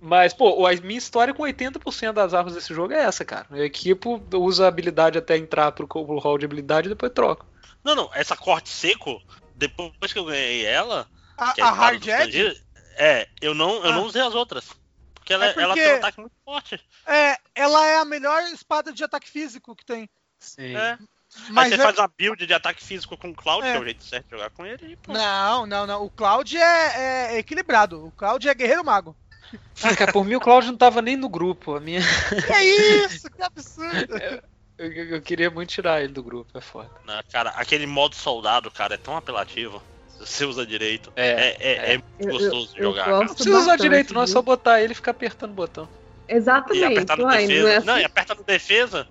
Mas, 0.00 0.32
pô, 0.32 0.64
a 0.66 0.72
minha 0.76 0.98
história 0.98 1.34
com 1.34 1.42
80% 1.42 2.12
das 2.12 2.32
armas 2.32 2.54
desse 2.54 2.72
jogo 2.72 2.92
é 2.92 3.00
essa, 3.02 3.24
cara. 3.24 3.46
Eu 3.50 3.64
equipo, 3.64 4.22
uso 4.34 4.62
a 4.62 4.68
habilidade 4.68 5.18
até 5.18 5.36
entrar 5.36 5.72
pro, 5.72 5.88
pro 5.88 6.18
hall 6.18 6.38
de 6.38 6.44
habilidade 6.44 6.86
e 6.86 6.90
depois 6.90 7.10
troco. 7.12 7.44
Não, 7.82 7.96
não, 7.96 8.10
essa 8.14 8.36
corte 8.36 8.68
seco, 8.68 9.20
depois 9.58 10.12
que 10.12 10.18
eu 10.18 10.24
ganhei 10.24 10.64
ela, 10.64 11.06
a, 11.36 11.54
é 11.56 11.62
a 11.62 11.70
Hard 11.70 12.06
Edge, 12.06 12.62
é, 12.96 13.28
eu 13.40 13.54
não, 13.54 13.74
eu 13.84 13.90
Ah. 13.90 13.92
não 13.92 14.04
usei 14.04 14.22
as 14.22 14.34
outras. 14.34 14.70
Porque 15.14 15.32
ela, 15.32 15.44
É 15.46 15.48
porque- 15.48 15.62
ela 15.62 15.74
tem 15.74 15.92
um 15.92 15.96
ataque 15.96 16.20
muito 16.20 16.36
forte. 16.44 16.80
é, 17.06 17.36
ela 17.54 17.86
é 17.86 17.96
a 17.98 18.04
melhor 18.04 18.42
espada 18.44 18.92
de 18.92 19.04
ataque 19.04 19.28
físico 19.28 19.76
que 19.76 19.84
tem. 19.84 20.08
Sim. 20.40 20.74
É. 20.76 20.96
Mas 21.50 21.66
Aí 21.66 21.76
você 21.76 21.82
é- 21.82 21.84
faz 21.84 21.98
uma 21.98 22.08
build 22.16 22.46
de 22.46 22.54
ataque 22.54 22.82
físico 22.82 23.14
com 23.16 23.28
o 23.28 23.34
Cloud, 23.34 23.66
É. 23.66 23.72
que 23.72 23.76
é 23.76 23.80
o 23.80 23.84
jeito 23.84 24.02
certo 24.02 24.24
de 24.24 24.30
jogar 24.30 24.48
com 24.50 24.64
ele, 24.64 24.92
e 24.92 24.96
pô. 24.96 25.12
Não, 25.12 25.66
não, 25.66 25.86
não. 25.86 26.04
O 26.04 26.10
Cloud 26.10 26.56
é, 26.56 27.32
é 27.34 27.38
equilibrado. 27.38 28.06
O 28.06 28.10
Cloud 28.12 28.48
é 28.48 28.54
guerreiro 28.54 28.82
mago. 28.84 29.14
Ah, 29.82 29.94
cara, 29.96 30.12
por 30.12 30.24
mim 30.24 30.34
o 30.34 30.40
Cláudio 30.40 30.70
não 30.70 30.78
tava 30.78 31.00
nem 31.02 31.16
no 31.16 31.28
grupo. 31.28 31.74
A 31.76 31.80
minha... 31.80 32.00
Que 32.46 32.52
é 32.52 32.64
isso? 33.04 33.30
Que 33.30 33.42
absurdo. 33.42 34.14
eu, 34.78 34.92
eu- 34.92 35.06
eu 35.16 35.22
queria 35.22 35.50
muito 35.50 35.70
tirar 35.70 36.02
ele 36.02 36.12
do 36.12 36.22
grupo, 36.22 36.56
é 36.56 36.60
foda. 36.60 36.90
Né, 37.04 37.20
Cara, 37.30 37.50
aquele 37.50 37.86
modo 37.86 38.14
soldado, 38.14 38.70
cara, 38.70 38.94
é 38.94 38.98
tão 38.98 39.16
apelativo. 39.16 39.82
Se 40.08 40.26
você 40.26 40.44
usa 40.44 40.66
direito. 40.66 41.12
É, 41.14 41.28
É, 41.28 41.56
é, 41.60 41.72
é 41.92 41.96
Eu- 41.96 42.02
muito 42.20 42.32
gostoso 42.38 42.72
de 42.74 42.78
eu 42.80 42.84
jogar. 42.90 43.08
Não 43.08 43.26
precisa 43.26 43.50
usar 43.50 43.58
bastante, 43.60 43.82
direito, 43.82 44.14
não 44.14 44.22
é 44.22 44.26
só 44.26 44.42
botar 44.42 44.80
ele 44.82 44.92
e 44.92 44.96
ficar 44.96 45.12
apertando 45.12 45.50
o 45.52 45.54
botão. 45.54 45.88
E 46.28 46.34
Exatamente. 46.34 46.84
apertar 46.84 47.16
no 47.16 47.24
uai, 47.24 47.46
defesa. 47.46 47.62
não 47.62 47.68
é 47.68 47.80
Não, 47.84 47.92
assim? 47.94 48.02
e 48.02 48.04
aperta 48.04 48.34
no 48.34 48.44
defesa. 48.44 49.06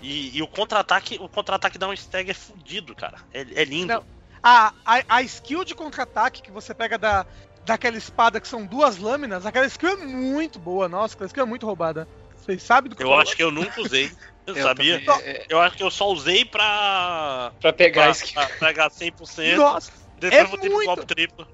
E, 0.00 0.36
e 0.36 0.42
o 0.42 0.46
contra-ataque, 0.48 1.16
o 1.20 1.28
contra-ataque 1.28 1.78
da 1.78 1.88
um 1.88 1.92
stag 1.96 2.30
é 2.30 2.34
fudido, 2.34 2.94
cara. 2.94 3.16
É, 3.32 3.40
é 3.40 3.64
lindo. 3.64 3.92
Não. 3.94 4.04
A, 4.42 4.74
a, 4.84 5.02
a 5.08 5.22
skill 5.22 5.64
de 5.64 5.74
contra-ataque 5.74 6.42
que 6.42 6.50
você 6.50 6.74
pega 6.74 6.98
da, 6.98 7.24
daquela 7.64 7.96
espada 7.96 8.38
que 8.40 8.46
são 8.48 8.66
duas 8.66 8.98
lâminas, 8.98 9.46
aquela 9.46 9.64
skill 9.66 9.88
é 9.90 9.96
muito 10.04 10.58
boa. 10.58 10.88
Nossa, 10.88 11.14
aquela 11.14 11.28
skill 11.28 11.44
é 11.44 11.46
muito 11.46 11.64
roubada. 11.64 12.06
Vocês 12.36 12.62
sabem 12.62 12.90
do 12.90 12.96
que 12.96 13.02
Eu 13.02 13.08
tô 13.08 13.14
acho 13.14 13.34
que 13.34 13.42
eu 13.42 13.50
nunca 13.50 13.80
usei. 13.80 14.10
Eu, 14.46 14.56
Eu 14.56 14.62
sabia? 14.62 15.02
também, 15.04 15.40
Eu 15.48 15.60
acho 15.60 15.76
que 15.76 15.82
eu 15.82 15.90
só 15.90 16.08
usei 16.08 16.44
pra. 16.44 17.52
pra 17.60 17.72
pegar 17.72 18.14
pra, 18.14 18.46
pra 18.46 18.68
pegar 18.68 18.90
100%. 18.90 19.26
falando. 19.26 19.56
Nossa, 19.56 19.92
depois 20.18 20.32
é 20.40 20.44
eu 20.44 20.48
vou 20.48 20.58
ter 20.58 20.68
muito. 20.70 20.86
golpe 20.86 21.06
triplo. 21.06 21.46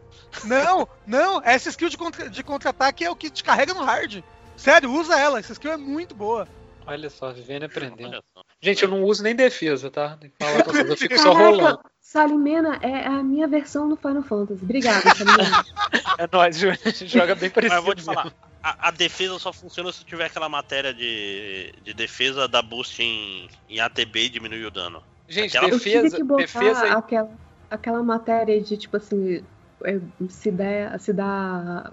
não, 0.45 0.89
não. 1.07 1.43
Essa 1.45 1.69
skill 1.71 1.89
de 1.89 1.97
contra- 1.97 2.29
de 2.29 2.43
contra-ataque 2.43 3.05
é 3.05 3.11
o 3.11 3.17
que 3.17 3.31
te 3.31 3.43
carrega 3.45 3.75
no 3.75 3.85
hard. 3.85 4.23
Sério, 4.57 4.93
usa 4.93 5.19
ela. 5.19 5.39
Essa 5.39 5.53
skill 5.53 5.73
é 5.73 5.77
muito 5.77 6.15
boa. 6.15 6.47
Olha 6.91 7.09
só, 7.11 7.33
vivendo 7.33 7.63
e 7.63 7.67
aprendendo. 7.67 8.23
Gente, 8.61 8.83
eu 8.83 8.89
não 8.91 9.05
uso 9.05 9.23
nem 9.23 9.35
defesa, 9.35 9.91
tá? 9.91 10.17
Tem 10.17 10.29
que 10.31 10.37
falar 10.45 10.63
pra 10.65 10.73
vocês, 10.73 10.89
eu 10.91 10.97
fico 10.99 11.19
só 11.19 11.33
rolando. 11.33 11.81
Salimena 12.01 12.77
é 12.83 13.07
a 13.07 13.23
minha 13.23 13.47
versão 13.47 13.89
do 13.89 13.97
Final 13.97 14.23
Fantasy. 14.25 14.65
Obrigada, 14.65 15.15
Salimena. 15.15 15.65
É 16.19 16.29
nóis, 16.31 16.59
joga 16.59 17.35
bem 17.35 17.49
Mas 17.49 17.53
parecido. 17.53 17.75
eu 17.81 17.83
vou 17.83 17.95
te 17.95 18.03
falar. 18.03 18.33
a, 18.63 18.89
a 18.89 18.91
defesa 18.91 19.39
só 19.39 19.53
funciona 19.53 19.91
se 19.93 20.05
tiver 20.05 20.27
aquela 20.27 20.49
matéria 20.51 20.93
de, 20.93 21.73
de 21.83 21.95
defesa 21.95 22.47
da 22.47 22.61
boost 22.61 23.03
em, 23.03 23.49
em 23.69 23.81
ATB 23.81 24.25
e 24.25 24.29
diminuir 24.29 24.67
o 24.67 24.71
dano. 24.71 25.03
Gente, 25.29 25.57
Aquela- 25.57 25.73
Eu 25.73 25.79
tive 25.81 25.95
defesa, 26.03 26.17
que 26.17 26.23
botar 26.25 26.43
defesa 26.43 26.87
e- 26.89 26.91
aquela, 26.91 27.31
aquela 27.71 28.03
matéria 28.03 28.61
de 28.61 28.77
tipo 28.77 28.97
assim, 28.99 29.43
é, 29.85 29.99
se 30.29 30.51
der, 30.51 30.99
se 31.01 31.13
dá. 31.13 31.91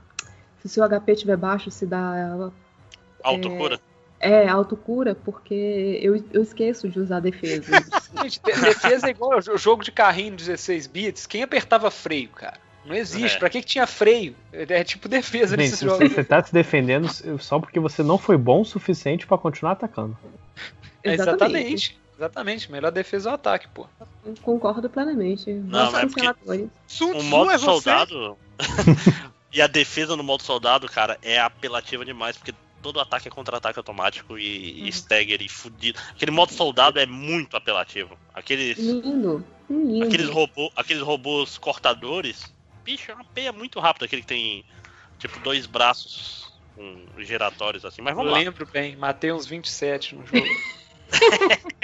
Se 0.59 0.66
o 0.66 0.69
seu 0.69 0.84
HP 0.90 1.11
estiver 1.14 1.38
baixo, 1.38 1.69
se 1.72 1.85
dá. 1.85 2.50
Autocura. 3.24 3.76
É, 3.76 3.97
autocura, 4.50 5.16
porque 5.16 6.00
eu, 6.02 6.24
eu 6.32 6.42
esqueço 6.42 6.90
de 6.90 7.00
usar 7.00 7.20
defesa. 7.20 7.72
Gente, 8.22 8.42
de- 8.42 8.62
defesa 8.62 9.08
é 9.08 9.12
igual 9.12 9.38
o 9.38 9.58
jogo 9.58 9.84
de 9.84 9.92
carrinho 9.92 10.36
16 10.36 10.88
bits. 10.88 11.26
Quem 11.28 11.44
apertava 11.44 11.92
freio, 11.92 12.30
cara? 12.30 12.60
Não 12.86 12.96
existe. 12.96 13.36
É. 13.36 13.40
Pra 13.40 13.50
que, 13.50 13.62
que 13.62 13.68
tinha 13.68 13.86
freio? 13.86 14.34
É, 14.52 14.80
é 14.80 14.84
tipo 14.84 15.08
defesa 15.10 15.52
Gente, 15.56 15.60
nesses 15.60 15.80
você, 15.80 15.86
jogos. 15.86 16.14
você 16.14 16.24
tá 16.24 16.42
se 16.44 16.54
defendendo 16.54 17.08
só 17.40 17.60
porque 17.60 17.80
você 17.80 18.02
não 18.02 18.18
foi 18.18 18.38
bom 18.38 18.62
o 18.62 18.66
suficiente 18.66 19.28
pra 19.28 19.38
continuar 19.38 19.74
atacando. 19.74 20.18
É, 21.04 21.14
exatamente. 21.14 22.00
Exatamente. 22.18 22.72
Melhor 22.72 22.92
defesa 22.92 23.30
é 23.30 23.32
o 23.34 23.36
ataque, 23.36 23.68
pô. 23.74 23.86
Eu 24.26 24.34
Concordo 24.42 24.90
plenamente. 24.90 25.52
Não, 25.52 25.92
Vossos 25.92 26.00
é 26.00 26.34
porque-. 26.34 26.70
Sun 26.88 27.12
O 27.12 27.24
modo 27.24 27.52
é 27.52 27.58
soldado. 27.58 28.38
e 29.54 29.62
a 29.62 29.68
defesa 29.68 30.16
no 30.16 30.24
modo 30.24 30.42
soldado, 30.42 30.88
cara, 30.88 31.18
é 31.22 31.40
apelativa 31.40 32.04
demais, 32.04 32.38
porque 32.38 32.54
todo 32.82 33.00
ataque 33.00 33.28
é 33.28 33.32
contra-ataque 33.32 33.80
automático 33.80 34.38
e, 34.38 34.80
Uhum. 34.82 34.86
e 34.86 34.90
stagger 34.90 35.42
e 35.42 35.50
fudido. 35.50 36.00
Aquele 36.12 36.32
modo 36.32 36.54
soldado 36.54 37.00
é 37.00 37.06
muito 37.06 37.56
apelativo. 37.58 38.18
Aqueles. 38.34 38.78
Lindo. 38.78 39.46
Lindo. 39.70 40.06
Aqueles, 40.06 40.30
robô, 40.30 40.72
aqueles 40.76 41.02
robôs 41.04 41.58
cortadores. 41.58 42.54
Bicho, 42.84 43.12
é 43.12 43.14
uma 43.16 43.26
peia 43.26 43.52
muito 43.52 43.80
rápida. 43.80 44.06
Aquele 44.06 44.22
que 44.22 44.28
tem, 44.28 44.64
tipo, 45.20 45.40
dois 45.40 45.66
braços 45.66 46.54
com 46.76 47.06
giratórios 47.20 47.84
assim. 47.84 48.02
Mas 48.02 48.12
Eu 48.12 48.18
vamos 48.18 48.32
lá. 48.32 48.38
lembro 48.40 48.66
bem. 48.66 48.96
Matei 48.96 49.32
uns 49.32 49.46
27 49.46 50.16
no 50.16 50.26
jogo. 50.26 50.48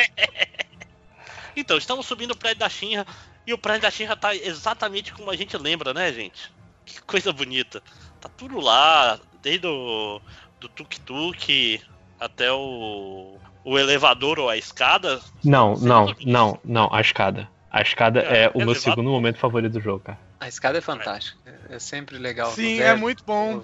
Então, 1.55 1.77
estamos 1.77 2.05
subindo 2.07 2.31
o 2.31 2.35
prédio 2.35 2.59
da 2.59 2.69
Shinra. 2.69 3.05
E 3.45 3.53
o 3.53 3.57
prédio 3.57 3.81
da 3.83 3.91
Shinra 3.91 4.15
tá 4.15 4.35
exatamente 4.35 5.13
como 5.13 5.29
a 5.29 5.35
gente 5.35 5.55
lembra, 5.57 5.93
né, 5.93 6.11
gente? 6.11 6.51
Que 6.85 7.01
coisa 7.03 7.31
bonita. 7.31 7.81
Tá 8.19 8.27
tudo 8.29 8.59
lá, 8.59 9.19
desde 9.41 9.67
o 9.67 10.19
do 10.63 10.69
tuk-tuk 10.69 11.81
até 12.19 12.51
o, 12.51 13.37
o 13.63 13.77
elevador 13.77 14.39
ou 14.39 14.49
a 14.49 14.57
escada. 14.57 15.19
Não, 15.43 15.75
não, 15.75 16.15
não, 16.25 16.59
não, 16.63 16.93
a 16.93 17.01
escada. 17.01 17.49
A 17.69 17.81
escada 17.81 18.21
É, 18.21 18.45
é, 18.45 18.51
o 18.53 18.59
meu 18.59 18.75
segundo 18.75 19.09
momento 19.09 19.37
favorito 19.39 19.73
do 19.73 19.81
jogo, 19.81 19.99
cara. 19.99 20.19
A 20.39 20.47
escada 20.47 20.77
é 20.77 20.81
fantástica. 20.81 21.37
É 21.69 21.75
é 21.75 21.79
sempre 21.79 22.17
legal. 22.17 22.51
Sim, 22.51 22.79
é 22.79 22.95
muito 22.95 23.23
bom. 23.25 23.63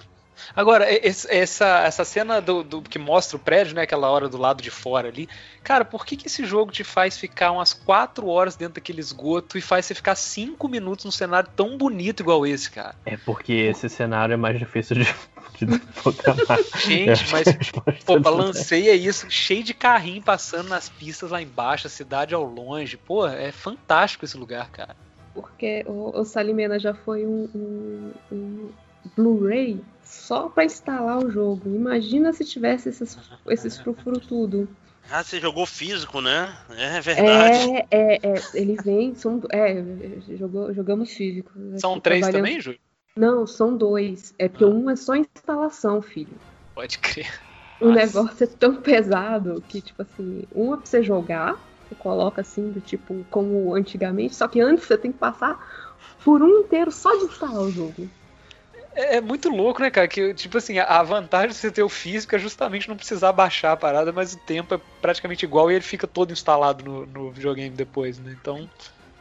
Agora, 0.55 0.85
esse- 1.05 1.27
essa, 1.33 1.79
essa 1.79 2.03
cena 2.05 2.41
do, 2.41 2.63
do- 2.63 2.81
que 2.81 2.97
mostra 2.99 3.37
o 3.37 3.39
prédio, 3.39 3.75
né? 3.75 3.83
Aquela 3.83 4.09
hora 4.09 4.27
do 4.29 4.37
lado 4.37 4.61
de 4.61 4.71
fora 4.71 5.07
ali. 5.07 5.27
Cara, 5.63 5.83
por 5.85 6.05
que, 6.05 6.15
que 6.17 6.27
esse 6.27 6.45
jogo 6.45 6.71
te 6.71 6.83
faz 6.83 7.17
ficar 7.17 7.51
umas 7.51 7.73
4 7.73 8.27
horas 8.27 8.55
dentro 8.55 8.75
daquele 8.75 8.99
esgoto 8.99 9.57
e 9.57 9.61
faz 9.61 9.85
você 9.85 9.95
ficar 9.95 10.15
5 10.15 10.67
minutos 10.67 11.05
num 11.05 11.11
cenário 11.11 11.49
tão 11.55 11.77
bonito 11.77 12.21
igual 12.21 12.45
esse, 12.45 12.69
cara? 12.71 12.95
É 13.05 13.17
porque 13.17 13.53
esse 13.53 13.89
cenário 13.89 14.33
é 14.33 14.37
mais 14.37 14.57
difícil 14.57 14.97
de, 14.97 15.03
de 15.65 15.79
programar. 16.01 16.59
Gente, 16.79 17.27
mas 17.31 17.47
É 17.47 17.53
Pô, 18.05 18.19
balanceia 18.19 18.93
isso, 18.95 19.29
cheio 19.29 19.63
de 19.63 19.73
carrinho 19.73 20.21
passando 20.21 20.69
nas 20.69 20.89
pistas 20.89 21.31
lá 21.31 21.41
embaixo, 21.41 21.87
a 21.87 21.89
cidade 21.89 22.33
ao 22.33 22.43
longe. 22.43 22.97
Pô, 22.97 23.27
é 23.27 23.51
fantástico 23.51 24.25
esse 24.25 24.37
lugar, 24.37 24.69
cara. 24.71 24.95
Porque 25.33 25.83
o, 25.87 26.19
o 26.19 26.25
Salimena 26.25 26.79
já 26.79 26.93
foi 26.93 27.25
um, 27.25 27.47
um- 27.53 28.13
um 28.31 28.69
Blu-ray 29.15 29.79
só 30.09 30.49
pra 30.49 30.65
instalar 30.65 31.23
o 31.23 31.29
jogo. 31.29 31.69
Imagina 31.73 32.33
se 32.33 32.43
tivesse 32.43 32.89
esses, 32.89 33.17
esses 33.47 33.79
frufru 33.79 34.19
tudo. 34.19 34.67
Ah, 35.11 35.23
você 35.23 35.39
jogou 35.39 35.65
físico, 35.65 36.19
né? 36.19 36.55
É 36.77 36.99
verdade. 36.99 37.57
É, 37.71 37.87
é, 37.91 38.15
é, 38.23 38.33
ele 38.53 38.75
vem, 38.75 39.15
são, 39.15 39.41
é, 39.51 39.83
jogou, 40.35 40.73
jogamos 40.73 41.11
físico. 41.11 41.51
São 41.77 41.93
Aqui 41.93 42.01
três 42.01 42.21
trabalhando- 42.21 42.45
também, 42.47 42.61
Júlio? 42.61 42.79
Não, 43.15 43.45
são 43.45 43.75
dois. 43.75 44.33
É 44.37 44.47
porque 44.47 44.65
um 44.65 44.89
é 44.89 44.95
só 44.95 45.15
instalação, 45.15 46.01
filho. 46.01 46.37
Pode 46.73 46.97
crer. 46.99 47.27
O 47.79 47.87
Nossa. 47.89 47.99
negócio 47.99 48.43
é 48.43 48.47
tão 48.47 48.75
pesado 48.81 49.63
que, 49.67 49.81
tipo 49.81 50.01
assim, 50.01 50.43
um 50.53 50.73
é 50.73 50.77
pra 50.77 50.85
você 50.85 51.01
jogar, 51.03 51.53
você 51.87 51.95
coloca 51.95 52.41
assim, 52.41 52.71
do 52.71 52.81
tipo, 52.81 53.25
como 53.29 53.73
antigamente, 53.73 54.35
só 54.35 54.47
que 54.47 54.59
antes 54.59 54.85
você 54.85 54.97
tem 54.97 55.11
que 55.11 55.17
passar 55.17 55.95
por 56.23 56.41
um 56.41 56.61
inteiro 56.61 56.91
só 56.91 57.15
de 57.17 57.25
instalar 57.25 57.61
o 57.61 57.71
jogo. 57.71 58.09
É, 58.95 59.17
é 59.17 59.21
muito 59.21 59.49
louco, 59.49 59.81
né, 59.81 59.89
cara? 59.91 60.07
Que, 60.07 60.33
tipo 60.33 60.57
assim, 60.57 60.77
a- 60.79 61.03
vantagem 61.03 61.49
de 61.49 61.55
você 61.55 61.71
ter 61.71 61.83
o 61.83 61.89
físico 61.89 62.35
é 62.35 62.39
justamente 62.39 62.89
não 62.89 62.95
precisar 62.97 63.31
baixar 63.31 63.71
a 63.73 63.77
parada, 63.77 64.11
mas 64.11 64.33
o 64.33 64.37
tempo 64.37 64.75
é 64.75 64.79
praticamente 65.01 65.45
igual 65.45 65.71
e 65.71 65.75
ele 65.75 65.83
fica 65.83 66.07
todo 66.07 66.31
instalado 66.33 66.83
no, 66.83 67.05
no 67.05 67.31
videogame 67.31 67.75
depois, 67.75 68.17
né? 68.19 68.35
Então, 68.39 68.69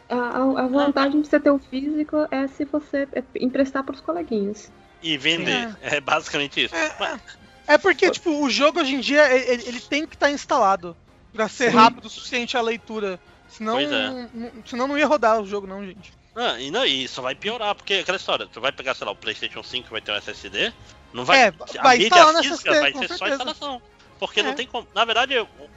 A, 0.08 0.14
a- 0.16 0.64
a 0.64 0.66
vantagem 0.68 1.20
de 1.20 1.28
você 1.28 1.38
ter 1.38 1.50
o 1.50 1.58
físico 1.58 2.16
é 2.30 2.46
se 2.48 2.64
você 2.64 3.06
é, 3.12 3.22
emprestar 3.38 3.84
pros 3.84 4.00
coleguinhas. 4.00 4.72
E 5.02 5.16
vender. 5.18 5.76
É 5.82 6.00
basicamente 6.00 6.64
isso. 6.64 6.74
Mas- 6.98 7.20
É 7.66 7.76
porque, 7.76 8.10
tipo, 8.10 8.30
o 8.42 8.48
jogo 8.48 8.80
hoje 8.80 8.94
em 8.94 9.00
dia, 9.00 9.30
ele, 9.30 9.62
ele 9.68 9.80
tem 9.80 10.06
que 10.06 10.14
estar 10.16 10.30
instalado. 10.30 10.96
Pra 11.32 11.46
ser 11.46 11.70
Sim. 11.70 11.76
rápido 11.76 12.06
o 12.06 12.10
suficiente 12.10 12.56
a 12.56 12.62
leitura. 12.62 13.20
Senão, 13.50 13.78
é. 13.78 13.86
não- 13.86 14.30
não- 14.32 14.50
senão 14.64 14.88
não 14.88 14.98
ia 14.98 15.06
rodar 15.06 15.40
o 15.40 15.46
jogo, 15.46 15.66
não, 15.66 15.84
gente. 15.84 16.10
Ah, 16.40 16.60
e 16.60 16.70
não, 16.70 16.86
e 16.86 17.02
isso 17.02 17.20
vai 17.20 17.34
piorar, 17.34 17.74
porque 17.74 17.94
aquela 17.94 18.16
história, 18.16 18.46
tu 18.46 18.60
vai 18.60 18.70
pegar, 18.70 18.94
sei 18.94 19.04
lá, 19.04 19.10
o 19.12 19.16
Playstation 19.16 19.60
5 19.60 19.86
que 19.86 19.90
vai 19.92 20.00
ter 20.00 20.12
um 20.12 20.16
SSD, 20.16 20.72
não 21.12 21.24
vai. 21.24 21.40
É, 21.40 21.46
a 21.78 21.82
vai 21.82 21.98
mídia 21.98 22.26
física 22.40 22.70
SSD, 22.70 22.80
vai 22.80 22.92
ser 22.92 23.08
só 23.08 23.16
certeza. 23.16 23.32
instalação. 23.32 23.82
Porque 24.20 24.42
não 24.42 24.50
É. 24.50 24.54
tem 24.54 24.66
como. 24.66 24.86
Na 24.94 25.04
verdade, 25.04 25.34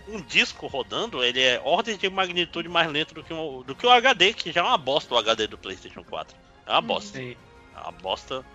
um 0.08 0.22
disco 0.22 0.68
rodando, 0.68 1.24
ele 1.24 1.42
é 1.42 1.60
ordem 1.64 1.98
de 1.98 2.10
magnitude 2.10 2.70
mais 2.70 2.92
lento 2.92 3.14
do 3.14 3.24
que, 3.24 3.34
um, 3.34 3.64
do 3.64 3.74
que 3.76 3.86
o 3.86 3.90
HD, 3.92 4.34
que 4.34 4.52
já 4.52 4.62
é 4.62 4.64
uma 4.64 4.78
bosta 4.78 5.14
o 5.14 5.18
HD 5.18 5.48
do 5.48 5.58
Playstation 5.58 6.04
4. 6.04 6.36
É 6.68 6.72
uma 6.72 6.82
bosta. 6.82 7.18
sim. 7.18 7.36
É 7.76 7.80
uma 7.82 7.92
bosta 7.92 8.46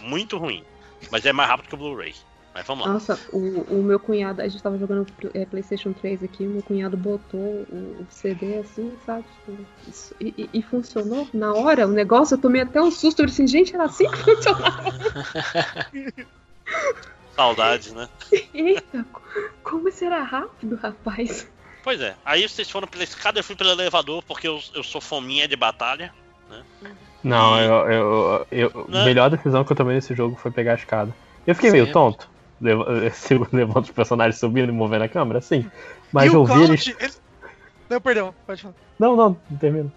muito 0.00 0.38
ruim. 0.38 0.64
Mas 1.10 1.24
é 1.24 1.32
mais 1.32 1.48
rápido 1.48 1.68
que 1.68 1.74
o 1.74 1.78
Blu-ray. 1.78 2.14
Mas 2.54 2.64
vamos 2.66 2.86
lá. 2.86 2.92
Nossa, 2.92 3.18
o, 3.32 3.80
o 3.80 3.82
meu 3.82 3.98
cunhado, 3.98 4.40
a 4.40 4.46
gente 4.46 4.62
tava 4.62 4.78
jogando 4.78 5.04
é, 5.34 5.44
PlayStation 5.44 5.92
3 5.92 6.22
aqui, 6.22 6.46
o 6.46 6.50
meu 6.52 6.62
cunhado 6.62 6.96
botou 6.96 7.66
o, 7.68 8.02
o 8.02 8.06
CD 8.08 8.58
assim, 8.58 8.96
sabe? 9.04 9.24
tipo, 9.28 9.66
isso- 9.88 10.14
e, 10.20 10.48
e- 10.54 10.58
e 10.60 10.62
funcionou 10.62 11.28
na 11.34 11.52
hora 11.52 11.86
o 11.86 11.90
negócio. 11.92 12.34
Eu 12.36 12.40
tomei 12.40 12.62
até 12.62 12.80
um 12.80 12.92
susto. 12.92 13.20
Eu 13.20 13.26
disse 13.26 13.42
assim, 13.42 13.48
gente, 13.50 13.74
era 13.74 13.84
assim 13.84 14.08
que 14.08 14.16
funcionava. 14.22 14.94
Saudades, 17.34 17.92
né? 17.92 18.08
Eita, 18.52 19.04
co- 19.12 19.22
como 19.62 19.88
isso 19.88 20.04
era 20.04 20.22
rápido, 20.22 20.76
rapaz. 20.76 21.50
Pois 21.82 22.00
é. 22.00 22.16
Aí 22.24 22.48
vocês 22.48 22.70
foram 22.70 22.86
pela 22.86 23.02
escada, 23.04 23.40
eu 23.40 23.44
fui 23.44 23.56
pelo 23.56 23.70
elevador, 23.70 24.22
porque 24.22 24.46
eu, 24.46 24.60
eu 24.74 24.82
sou 24.82 25.00
fominha 25.00 25.48
de 25.48 25.56
batalha. 25.56 26.12
Não, 27.22 27.58
E- 27.58 27.66
eu, 27.66 27.90
eu, 27.90 28.46
eu- 28.52 28.86
Né? 28.88 29.00
a 29.00 29.04
melhor 29.04 29.30
decisão 29.30 29.64
que 29.64 29.72
eu 29.72 29.76
tomei 29.76 29.94
nesse 29.96 30.14
jogo 30.14 30.36
foi 30.36 30.50
pegar 30.50 30.72
a 30.72 30.76
escada. 30.76 31.14
Eu 31.46 31.54
fiquei 31.54 31.70
meio 31.70 31.86
Sim. 31.86 31.92
tonto, 31.92 32.28
leva- 32.60 33.10
sigo 33.14 33.46
levando 33.52 33.84
os 33.84 33.90
personagens 33.90 34.38
subindo 34.38 34.68
e 34.68 34.72
movendo 34.72 35.02
a 35.02 35.08
câmera, 35.08 35.40
sim. 35.40 35.70
Mas 36.12 36.30
e 36.32 36.34
eu 36.34 36.42
o 36.42 36.46
vi 36.46 36.62
eles. 36.62 36.86
ele- 36.98 37.12
Não, 37.88 38.00
perdão, 38.00 38.34
pode 38.46 38.62
falar. 38.62 38.74
Não, 38.98 39.16
não, 39.16 39.36
não 39.50 39.58
termina. 39.58 39.92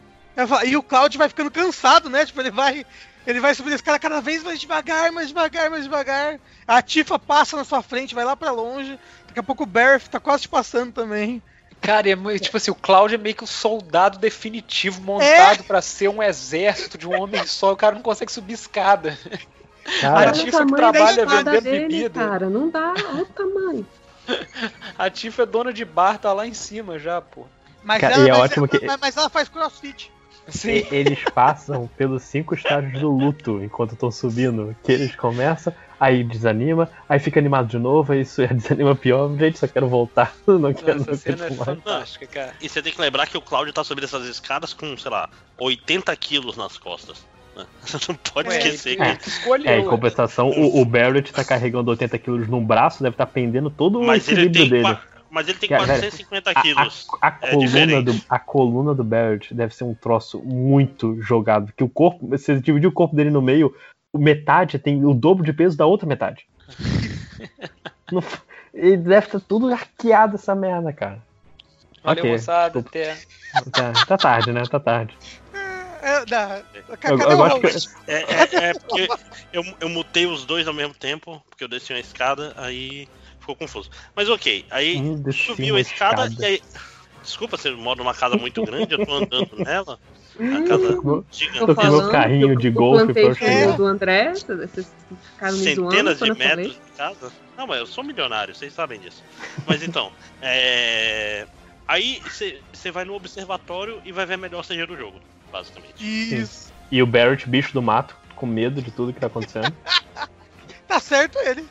Falar, 0.48 0.66
E 0.66 0.78
o 0.78 0.84
Cloud 0.84 1.18
vai 1.18 1.28
ficando 1.30 1.50
cansado, 1.50 2.10
né? 2.10 2.26
Tipo, 2.26 2.42
ele 2.42 2.52
vai. 2.52 2.86
Ele 3.26 3.40
vai 3.42 3.54
subindo 3.56 3.74
esse 3.74 3.84
cara 3.84 4.00
cada 4.00 4.22
vez 4.22 4.42
mais 4.44 4.60
devagar, 4.60 5.12
mais 5.12 5.28
devagar, 5.30 5.70
mais 5.70 5.84
devagar. 5.84 6.40
A 6.66 6.82
Tifa 6.82 7.20
passa 7.20 7.58
na 7.58 7.64
sua 7.66 7.82
frente, 7.82 8.16
vai 8.16 8.24
lá 8.24 8.36
pra 8.38 8.52
longe. 8.52 8.98
Daqui 9.28 9.40
a 9.40 9.44
pouco 9.44 9.64
o 9.64 9.66
Barrett 9.66 10.10
tá 10.10 10.20
quase 10.20 10.44
te 10.44 10.50
passando 10.50 10.94
também. 10.94 11.42
Cara, 11.82 12.10
é 12.10 12.40
tipo 12.40 12.56
assim, 12.58 12.72
o 12.72 12.76
Cloud 12.76 13.14
é 13.14 13.18
meio 13.18 13.36
que 13.36 13.44
o 13.44 13.48
soldado 13.48 14.18
definitivo 14.18 15.02
montado 15.02 15.64
pra 15.66 15.82
ser 15.82 16.08
um 16.08 16.24
exército 16.24 16.98
de 16.98 17.08
um 17.08 17.20
homem 17.22 17.46
só. 17.46 17.74
O 17.74 17.78
cara 17.78 17.96
não 17.96 18.02
consegue 18.02 18.32
subir 18.32 18.54
escada. 18.54 19.18
Cara, 20.02 20.30
A 20.30 20.34
Tifa 20.34 20.66
que 20.66 20.74
trabalha 20.76 21.26
vendendo 21.26 21.62
dele, 21.62 21.88
bebida. 21.88 22.10
cara. 22.28 22.50
Não 22.50 22.70
dá. 22.70 22.94
Olha 23.14 23.24
o 23.24 23.26
tamanho. 23.28 23.88
A 24.98 25.10
Tifa 25.10 25.44
é 25.44 25.46
dona 25.46 25.72
de 25.72 25.86
bar, 25.86 26.18
tá 26.20 26.34
lá 26.34 26.46
em 26.46 26.54
cima 26.54 27.00
já, 27.00 27.22
pô. 27.22 27.46
Mas, 27.84 28.02
Cara, 28.02 28.16
ela, 28.16 28.26
e 28.26 28.30
é 28.30 28.32
mas, 28.34 28.42
ótimo 28.42 28.68
que- 28.68 28.86
mas- 28.86 29.00
mas 29.00 29.18
ela 29.18 29.30
faz 29.30 29.48
crossfit. 29.48 30.12
e- 30.66 30.88
eles 30.92 31.24
passam 31.34 31.90
pelos 31.98 32.24
cinco 32.24 32.54
estágios 32.54 33.00
do 33.00 33.10
luto 33.10 33.64
enquanto 33.64 33.94
estão 33.94 34.12
subindo. 34.12 34.76
Que 34.84 34.92
eles 34.92 35.16
começam, 35.16 35.74
aí 35.98 36.24
desanima, 36.24 36.90
aí 37.08 37.20
fica 37.20 37.40
animado 37.40 37.68
de 37.68 37.78
novo, 37.80 38.12
aí 38.12 38.22
isso 38.22 38.42
desanima 38.54 38.94
pior. 38.96 39.34
Gente, 39.38 39.58
só 39.60 39.68
quero 39.68 39.88
voltar. 39.88 40.36
Não 40.46 40.74
quero 40.74 41.00
Essa 41.02 41.12
não 41.12 41.18
cena 41.18 41.46
é 41.46 41.50
mais. 41.50 41.64
fantástica, 41.64 42.28
cara. 42.28 42.54
E 42.60 42.68
você 42.68 42.82
tem 42.82 42.92
que 42.92 43.00
lembrar 43.00 43.28
que 43.28 43.38
o 43.38 43.42
Cláudio 43.42 43.72
tá 43.74 43.84
subindo 43.86 44.04
essas 44.04 44.26
escadas 44.28 44.74
com, 44.74 44.98
sei 44.98 45.10
lá, 45.12 45.30
80 45.58 46.14
quilos 46.18 46.58
nas 46.58 46.78
costas. 46.78 47.26
Né? 47.58 47.66
Você 47.82 47.98
não 48.12 48.16
pode 48.16 48.50
Ué, 48.50 48.58
esquecer 48.58 48.94
ele 49.00 49.16
que. 49.16 49.24
que 49.24 49.30
escolheu. 49.30 49.70
É, 49.72 49.80
em 49.80 49.86
compensação, 49.86 50.50
o, 50.50 50.82
o 50.82 50.86
Barrett 50.86 51.32
tá 51.34 51.44
carregando 51.44 51.90
80 51.92 52.18
quilos 52.20 52.48
num 52.48 52.64
braço, 52.66 53.02
deve 53.04 53.14
estar 53.16 53.26
pendendo 53.26 53.70
todo 53.70 54.00
o 54.00 54.06
Mas 54.06 54.28
ele 54.28 54.42
equilíbrio 54.42 54.70
dele. 54.70 54.84
qua- 54.84 55.02
mas 55.30 55.48
ele 55.50 55.58
tem 55.58 55.68
Cara, 55.68 55.86
450 55.86 56.52
A, 56.52 56.62
quilos. 56.62 57.06
a- 57.22 57.28
a 57.28 57.38
É 57.42 57.50
coluna 57.52 57.68
diferente. 57.68 58.06
do, 58.06 58.22
a 58.30 58.40
coluna 58.40 58.94
do 58.96 59.04
Barrett 59.04 59.54
deve 59.54 59.76
ser 59.76 59.84
um 59.84 59.94
troço 59.94 60.40
muito 60.40 61.22
jogado. 61.22 61.74
Que 61.76 61.84
o 61.84 61.90
corpo, 61.90 62.28
você 62.28 62.58
dividir 62.60 62.88
o 62.88 62.92
corpo 62.94 63.14
dele 63.16 63.30
no 63.30 63.42
meio, 63.42 63.76
o 64.14 64.18
metade 64.18 64.80
tem 64.80 65.04
o 65.04 65.14
dobro 65.14 65.44
de 65.44 65.52
peso 65.52 65.76
da 65.76 65.86
outra 65.86 66.08
metade. 66.08 66.46
Não 68.12 68.24
Ele 68.74 68.96
deve 68.98 69.26
estar 69.26 69.40
tudo 69.42 69.68
arqueado 69.74 70.36
essa 70.36 70.56
merda, 70.56 70.94
cara. 70.94 71.22
Valeu, 72.04 72.24
Ok, 72.24 72.32
moçada. 72.32 72.80
Até. 72.80 73.18
Tá, 73.74 73.92
tá 74.06 74.18
tarde, 74.18 74.54
né? 74.54 74.64
Tá 74.70 74.80
tarde. 74.80 75.18
É, 76.02 76.26
da, 76.26 76.64
Eu, 77.04 77.18
que. 77.18 77.68
É, 78.08 78.16
é- 78.16 78.70
é 78.70 78.74
porque 78.74 79.08
eu, 79.52 79.64
eu 79.80 79.90
mutei 79.90 80.26
os 80.26 80.46
dois 80.46 80.68
ao 80.68 80.74
mesmo 80.74 80.94
tempo, 80.94 81.42
porque 81.50 81.64
eu 81.64 81.68
desci 81.68 81.94
uma 81.94 82.00
escada, 82.00 82.54
aí 82.58 83.08
ficou 83.40 83.56
confuso. 83.56 83.90
Mas 84.16 84.30
ok, 84.30 84.66
aí 84.70 84.98
Hum, 84.98 85.32
subiu 85.32 85.76
uma 85.76 85.80
a 85.80 85.82
escada, 85.82 86.26
escada. 86.26 86.44
e 86.44 86.46
aí. 86.46 86.62
Desculpa, 87.22 87.58
você 87.58 87.72
mora 87.72 87.98
numa 87.98 88.14
casa 88.14 88.38
muito 88.38 88.64
grande, 88.64 88.94
eu 88.94 89.06
tô 89.06 89.14
andando 89.14 89.56
nela. 89.64 90.00
A 90.40 90.62
casa 90.68 90.98
gigante. 91.32 91.48
Tô 91.58 91.76
com 91.76 91.88
meu 91.88 92.10
carrinho 92.10 92.56
de 92.56 92.70
golfe 92.70 93.14
pra 93.14 93.36
pneu 93.36 93.76
do 93.76 93.86
André, 93.86 94.34
vocês 94.34 94.96
ficaram 95.10 95.58
zoando 95.58 95.64
centenas 95.64 96.20
de 96.20 96.34
metros 96.34 96.74
de 96.76 96.92
casa. 96.96 97.32
Não, 97.58 97.66
mas 97.66 97.80
eu 97.80 97.86
sou 97.88 98.04
milionário, 98.04 98.54
vocês 98.54 98.74
sabem 98.74 99.00
disso. 99.00 99.24
Mas 99.66 99.82
então, 99.82 100.12
é... 100.42 101.48
aí 101.88 102.22
você 102.74 102.92
vai 102.92 103.04
no 103.04 103.16
observatório 103.16 104.00
e 104.06 104.12
vai 104.12 104.26
ver 104.26 104.36
a 104.36 104.38
melhor 104.38 104.64
CG 104.64 104.86
do 104.86 104.96
jogo, 104.96 105.20
basicamente. 105.52 105.96
Isso. 106.00 106.72
E 106.92 107.02
o 107.02 107.08
Barrett, 107.08 107.48
bicho 107.50 107.74
do 107.74 107.82
mato, 107.82 108.16
com 108.36 108.46
medo 108.46 108.82
de 108.82 108.92
tudo 108.92 109.14
que 109.14 109.20
tá 109.20 109.28
acontecendo. 109.28 109.74
Tá 110.88 111.02
certo 111.02 111.38
ele. 111.40 111.68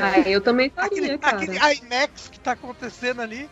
Ah, 0.00 0.20
eu 0.28 0.40
também 0.40 0.72
Aquele, 0.76 1.18
faria, 1.18 1.18
cara. 1.18 1.36
aquele 1.38 1.58
IMAX 1.84 2.28
que 2.28 2.38
tá 2.38 2.52
acontecendo 2.52 3.20
ali. 3.20 3.50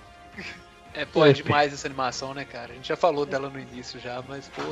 É, 0.94 1.04
pô, 1.04 1.24
é 1.26 1.32
demais 1.32 1.72
essa 1.72 1.88
animação, 1.88 2.32
né, 2.32 2.44
cara? 2.44 2.72
A 2.72 2.76
gente 2.76 2.88
já 2.88 2.96
falou 2.96 3.26
dela 3.26 3.48
no 3.48 3.58
início 3.58 3.98
já, 3.98 4.22
mas, 4.28 4.48
pô. 4.48 4.62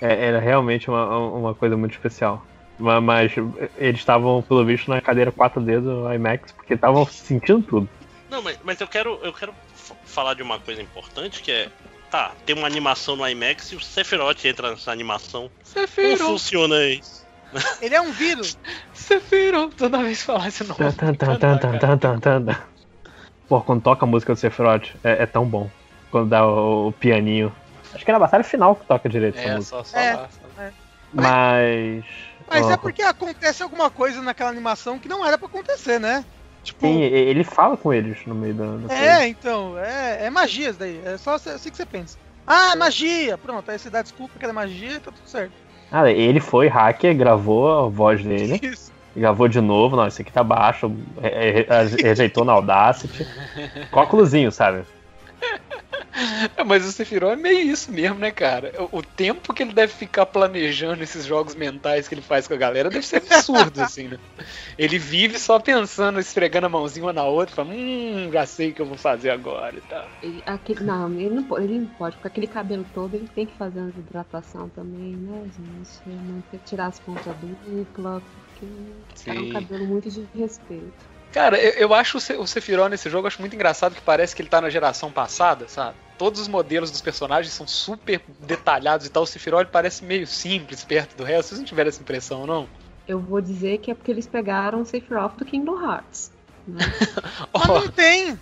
É, 0.00 0.26
era 0.26 0.40
realmente 0.40 0.88
uma, 0.90 1.18
uma 1.18 1.54
coisa 1.54 1.76
muito 1.76 1.92
especial. 1.92 2.44
Ma- 2.78 3.00
Mas 3.00 3.32
eles 3.76 4.00
estavam, 4.00 4.42
pelo 4.42 4.64
visto, 4.64 4.90
na 4.90 5.00
cadeira 5.00 5.30
4D 5.30 5.80
do 5.80 6.12
IMAX, 6.12 6.50
porque 6.52 6.74
estavam 6.74 7.06
sentindo 7.06 7.62
tudo. 7.62 7.88
Não, 8.28 8.42
mas, 8.42 8.58
mas 8.64 8.80
eu 8.80 8.88
quero, 8.88 9.20
eu 9.22 9.32
quero 9.32 9.54
falar 10.04 10.34
de 10.34 10.42
uma 10.42 10.58
coisa 10.58 10.82
importante 10.82 11.42
que 11.42 11.52
é 11.52 11.70
tá, 12.14 12.30
tem 12.46 12.54
uma 12.54 12.68
animação 12.68 13.16
no 13.16 13.28
IMAX 13.28 13.72
e 13.72 13.76
o 13.76 13.80
Sephiroth 13.80 14.44
entra 14.44 14.70
nessa 14.70 14.92
animação. 14.92 15.50
Sephiroth. 15.64 16.18
Como 16.18 16.30
funciona 16.30 16.80
isso. 16.84 17.26
Ele 17.82 17.94
é 17.94 18.00
um 18.00 18.12
vírus. 18.12 18.56
Sephiroth, 18.92 19.74
toda 19.76 19.98
vez 19.98 20.20
que 20.20 20.24
falar 20.24 20.46
esse 20.46 20.62
nome. 20.62 20.78
Pô, 23.48 23.60
quando 23.60 23.82
toca 23.82 24.04
a 24.04 24.08
música 24.08 24.32
do 24.32 24.38
Sephiroth, 24.38 24.94
é, 25.02 25.24
é 25.24 25.26
tão 25.26 25.44
bom. 25.44 25.68
Quando 26.12 26.28
dá 26.28 26.46
o, 26.46 26.88
o, 26.88 26.92
pianinho. 26.92 27.52
Acho 27.92 28.04
que 28.04 28.10
é 28.10 28.14
na 28.14 28.20
batalha 28.20 28.44
final 28.44 28.76
que 28.76 28.86
toca 28.86 29.08
direito 29.08 29.36
é, 29.36 29.44
essa 29.44 29.56
música. 29.56 29.76
Só, 29.78 29.84
só 29.84 29.98
é, 29.98 30.14
lá, 30.14 30.28
só... 30.28 30.62
É. 30.62 30.72
Mas... 31.12 32.04
Mas 32.46 32.66
oh, 32.66 32.70
é 32.70 32.76
porque 32.76 33.02
acontece 33.02 33.62
alguma 33.62 33.90
coisa 33.90 34.22
naquela 34.22 34.50
animação 34.50 34.98
que 34.98 35.08
não 35.08 35.26
era 35.26 35.38
para 35.38 35.48
acontecer, 35.48 35.98
né? 35.98 36.24
Tipo. 36.64 36.86
Sim, 36.86 37.00
ele 37.02 37.44
fala 37.44 37.76
com 37.76 37.92
eles 37.92 38.18
no 38.26 38.34
meio 38.34 38.54
da. 38.54 38.64
da 38.64 38.88
coisa. 38.88 38.94
É, 38.94 39.28
então, 39.28 39.78
é, 39.78 40.26
é 40.26 40.30
magia 40.30 40.70
isso 40.70 40.78
daí. 40.78 41.00
É 41.04 41.16
só 41.18 41.34
assim 41.34 41.70
que 41.70 41.76
você 41.76 41.86
pensa. 41.86 42.18
Ah, 42.46 42.74
magia! 42.76 43.38
Pronto, 43.38 43.70
aí 43.70 43.78
você 43.78 43.88
dá 43.88 44.02
desculpa 44.02 44.38
que 44.38 44.44
era 44.44 44.52
magia 44.52 44.96
e 44.96 45.00
tá 45.00 45.10
tudo 45.12 45.26
certo. 45.28 45.52
Ah, 45.92 46.10
ele 46.10 46.40
foi 46.40 46.66
hacker, 46.66 47.16
gravou 47.16 47.84
a 47.86 47.88
voz 47.88 48.24
dele, 48.24 48.58
Isso. 48.62 48.90
gravou 49.14 49.46
de 49.46 49.60
novo, 49.60 49.94
não, 49.96 50.06
esse 50.06 50.22
aqui 50.22 50.32
tá 50.32 50.42
baixo, 50.42 50.90
re- 51.20 51.66
re- 51.68 52.02
rejeitou 52.02 52.44
na 52.44 52.52
Audacity. 52.52 53.26
Cóculozinho, 53.92 54.50
sabe? 54.50 54.84
É, 56.56 56.62
mas 56.64 56.84
o 56.84 56.92
Sephiroth 56.92 57.32
é 57.32 57.36
meio 57.36 57.70
isso 57.72 57.90
mesmo, 57.92 58.18
né, 58.18 58.30
cara? 58.30 58.72
O, 58.92 59.02
tempo 59.02 59.52
que 59.52 59.62
ele 59.62 59.72
deve 59.72 59.92
ficar 59.92 60.26
planejando 60.26 61.02
esses 61.02 61.24
jogos 61.24 61.54
mentais 61.54 62.06
que 62.08 62.14
ele 62.14 62.22
faz 62.22 62.46
com 62.46 62.54
a 62.54 62.56
galera 62.56 62.90
deve 62.90 63.04
ser 63.06 63.16
absurdo, 63.16 63.80
assim, 63.82 64.08
né? 64.08 64.18
Ele 64.78 64.98
vive 64.98 65.38
só 65.38 65.60
pensando, 65.60 66.20
esfregando 66.20 66.66
a 66.66 66.70
mãozinha 66.70 67.06
uma 67.06 67.12
na 67.12 67.24
outra, 67.26 67.54
fala, 67.56 67.70
hum, 67.74 68.30
já 68.32 68.46
sei 68.46 68.70
o 68.70 68.74
que 68.74 68.82
eu 68.82 68.86
vou 68.86 68.98
fazer 68.98 69.30
agora 69.30 69.78
e 69.78 69.82
tal. 69.82 70.10
Ele- 70.20 70.42
aquele- 70.46 70.82
não, 70.84 71.16
ele 71.16 71.30
não, 71.34 71.46
pode, 71.46 71.64
ele 71.64 71.80
não 71.80 71.94
pode, 71.94 72.18
com 72.18 72.26
aquele 72.26 72.48
cabelo 72.48 72.84
todo, 72.84 73.14
ele 73.14 73.28
tem 73.28 73.46
que 73.46 73.56
fazer 73.56 73.80
uma 73.80 73.90
hidratação 73.90 74.68
também, 74.70 75.16
né, 75.16 75.48
gente? 75.50 76.00
Não 76.08 76.42
ter 76.42 76.58
que 76.58 76.64
tirar 76.64 76.86
as 76.88 76.98
pontas 76.98 77.36
dupla, 77.38 78.20
porque 78.32 78.66
é 79.26 79.40
um 79.40 79.46
Sim. 79.46 79.46
cabelo 79.46 79.86
muito 79.86 80.10
de 80.10 80.24
respeito. 80.34 81.06
Cara, 81.30 81.60
eu, 81.60 81.72
eu 81.72 81.94
acho 81.94 82.16
o 82.18 82.20
Se- 82.20 82.36
o 82.36 82.46
Sephiroth 82.46 82.88
nesse 82.90 83.10
jogo 83.10 83.24
eu 83.24 83.28
acho 83.28 83.40
muito 83.40 83.54
engraçado 83.54 83.94
que 83.94 84.00
parece 84.02 84.34
que 84.34 84.40
ele 84.42 84.48
tá 84.48 84.60
na 84.60 84.70
geração 84.70 85.12
passada, 85.12 85.66
sabe? 85.68 85.98
Todos 86.16 86.40
os 86.40 86.48
modelos 86.48 86.90
dos 86.90 87.00
personagens 87.00 87.52
são 87.52 87.66
super 87.66 88.20
detalhados 88.40 89.06
e 89.06 89.10
tal. 89.10 89.24
O 89.24 89.26
Sephiroth 89.26 89.68
parece 89.70 90.04
meio 90.04 90.26
simples 90.26 90.84
perto 90.84 91.16
do 91.16 91.24
resto. 91.24 91.48
Vocês 91.48 91.58
não 91.60 91.66
tiveram 91.66 91.88
essa 91.88 92.00
impressão, 92.00 92.46
não? 92.46 92.68
Eu 93.06 93.20
vou 93.20 93.40
dizer 93.40 93.78
que 93.78 93.90
é 93.90 93.94
porque 93.94 94.10
eles 94.10 94.26
pegaram 94.26 94.80
o 94.80 94.86
Sephiroth 94.86 95.36
do 95.36 95.44
Kingdom 95.44 95.80
Hearts. 95.84 96.32
Né? 96.66 96.84
Mas 97.52 97.68
Ó, 97.68 97.80
não 97.80 97.88
tem. 97.88 98.32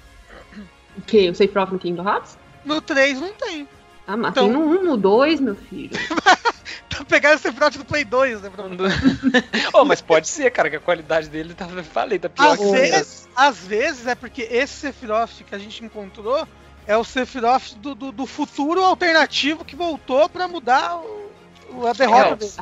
o 0.96 1.02
quê? 1.06 1.30
O 1.30 1.34
Sephiroth 1.34 1.70
no 1.72 1.78
Kingdom 1.78 2.06
Hearts? 2.08 2.38
No 2.64 2.80
3 2.80 3.20
não 3.20 3.32
tem. 3.32 3.66
Ah, 4.06 4.16
mas 4.16 4.32
Então- 4.32 4.44
tem 4.44 4.52
no 4.52 4.60
1, 4.80 4.84
no 4.84 4.96
2, 4.96 5.40
meu 5.40 5.54
filho. 5.56 5.90
Tá 6.88 7.04
pegando 7.06 7.34
esse 7.34 7.44
Sephiroth 7.44 7.76
do 7.78 7.84
Play 7.86 8.04
2, 8.04 8.42
né? 8.42 8.50
Bruno? 8.50 8.76
oh, 9.72 9.82
mas 9.84 10.02
pode 10.02 10.28
ser, 10.28 10.50
cara, 10.50 10.68
que 10.68 10.76
a 10.76 10.80
qualidade 10.80 11.28
dele 11.28 11.54
tá, 11.54 11.66
falei, 11.82 12.18
tá 12.18 12.28
pior 12.28 12.52
Às 12.52 12.58
que 12.58 12.70
vezes, 12.70 13.28
às 13.34 13.58
vezes 13.66 14.06
é 14.06 14.14
porque 14.14 14.42
esse 14.42 14.74
Sephiroth 14.74 15.42
que 15.46 15.54
a 15.54 15.58
gente 15.58 15.82
encontrou 15.82 16.46
é 16.86 16.96
o 16.96 17.04
Sephiroth 17.04 17.74
do, 17.76 17.94
do, 17.94 18.12
do 18.12 18.26
futuro 18.26 18.82
alternativo 18.82 19.64
que 19.64 19.76
voltou 19.76 20.28
pra 20.28 20.48
mudar 20.48 20.96
o, 20.96 21.86
a 21.86 21.92
derrota 21.92 22.34
É, 22.34 22.36
dele. 22.36 22.52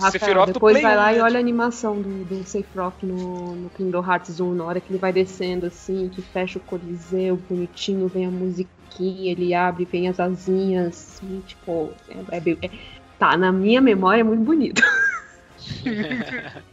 do 0.47 0.53
depois 0.53 0.81
vai 0.81 0.93
1, 0.93 0.97
lá 0.97 1.13
e 1.15 1.21
olha 1.21 1.37
a 1.37 1.41
animação 1.41 2.01
do, 2.01 2.25
do 2.25 2.45
Sephiroth 2.45 3.03
no, 3.03 3.57
no 3.57 3.71
Kingdom 3.71 4.05
Hearts 4.05 4.41
1, 4.41 4.55
na 4.55 4.65
hora 4.65 4.81
que 4.81 4.91
ele 4.93 4.99
vai 4.99 5.13
descendo 5.13 5.67
assim, 5.67 6.09
que 6.09 6.23
fecha 6.23 6.59
o 6.59 6.63
coliseu, 6.63 7.37
bonitinho, 7.37 8.09
vem 8.09 8.27
a 8.27 8.31
musiquinha, 8.31 9.33
ele 9.33 9.55
abre, 9.55 9.85
vem 9.85 10.09
as 10.09 10.21
asinhas, 10.21 10.89
assim, 10.89 11.41
tipo, 11.41 11.91
é, 12.09 12.37
é 12.37 12.67
é- 12.67 12.71
tá, 13.19 13.37
na 13.37 13.51
minha 13.53 13.81
memória 13.81 14.21
é 14.21 14.25
muito 14.25 14.43
bonito. 14.45 14.83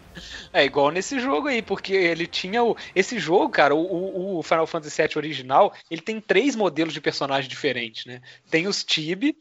É 0.57 0.65
igual 0.65 0.89
nesse 0.89 1.19
jogo 1.19 1.47
aí, 1.47 1.61
porque 1.61 1.93
ele 1.93 2.25
tinha 2.25 2.63
o. 2.63 2.75
Esse 2.95 3.19
jogo, 3.19 3.47
cara, 3.49 3.75
o- 3.75 4.37
o, 4.39 4.41
Final 4.43 4.65
Fantasy 4.65 4.99
VII 5.03 5.11
original, 5.17 5.71
ele 5.89 6.01
tem 6.01 6.19
três 6.19 6.55
modelos 6.55 6.95
de 6.95 6.99
personagem 6.99 7.47
diferentes, 7.47 8.05
né? 8.07 8.21
Tem 8.49 8.65
os 8.67 8.83
Tibi, 8.83 9.37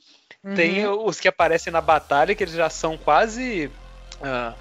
tem 0.55 0.87
os 0.87 1.19
que 1.19 1.27
aparecem 1.27 1.73
na 1.73 1.81
batalha, 1.81 2.35
que 2.35 2.45
eles 2.45 2.53
já 2.53 2.69
são 2.69 2.99
quase. 2.99 3.71
ah, 4.21 4.55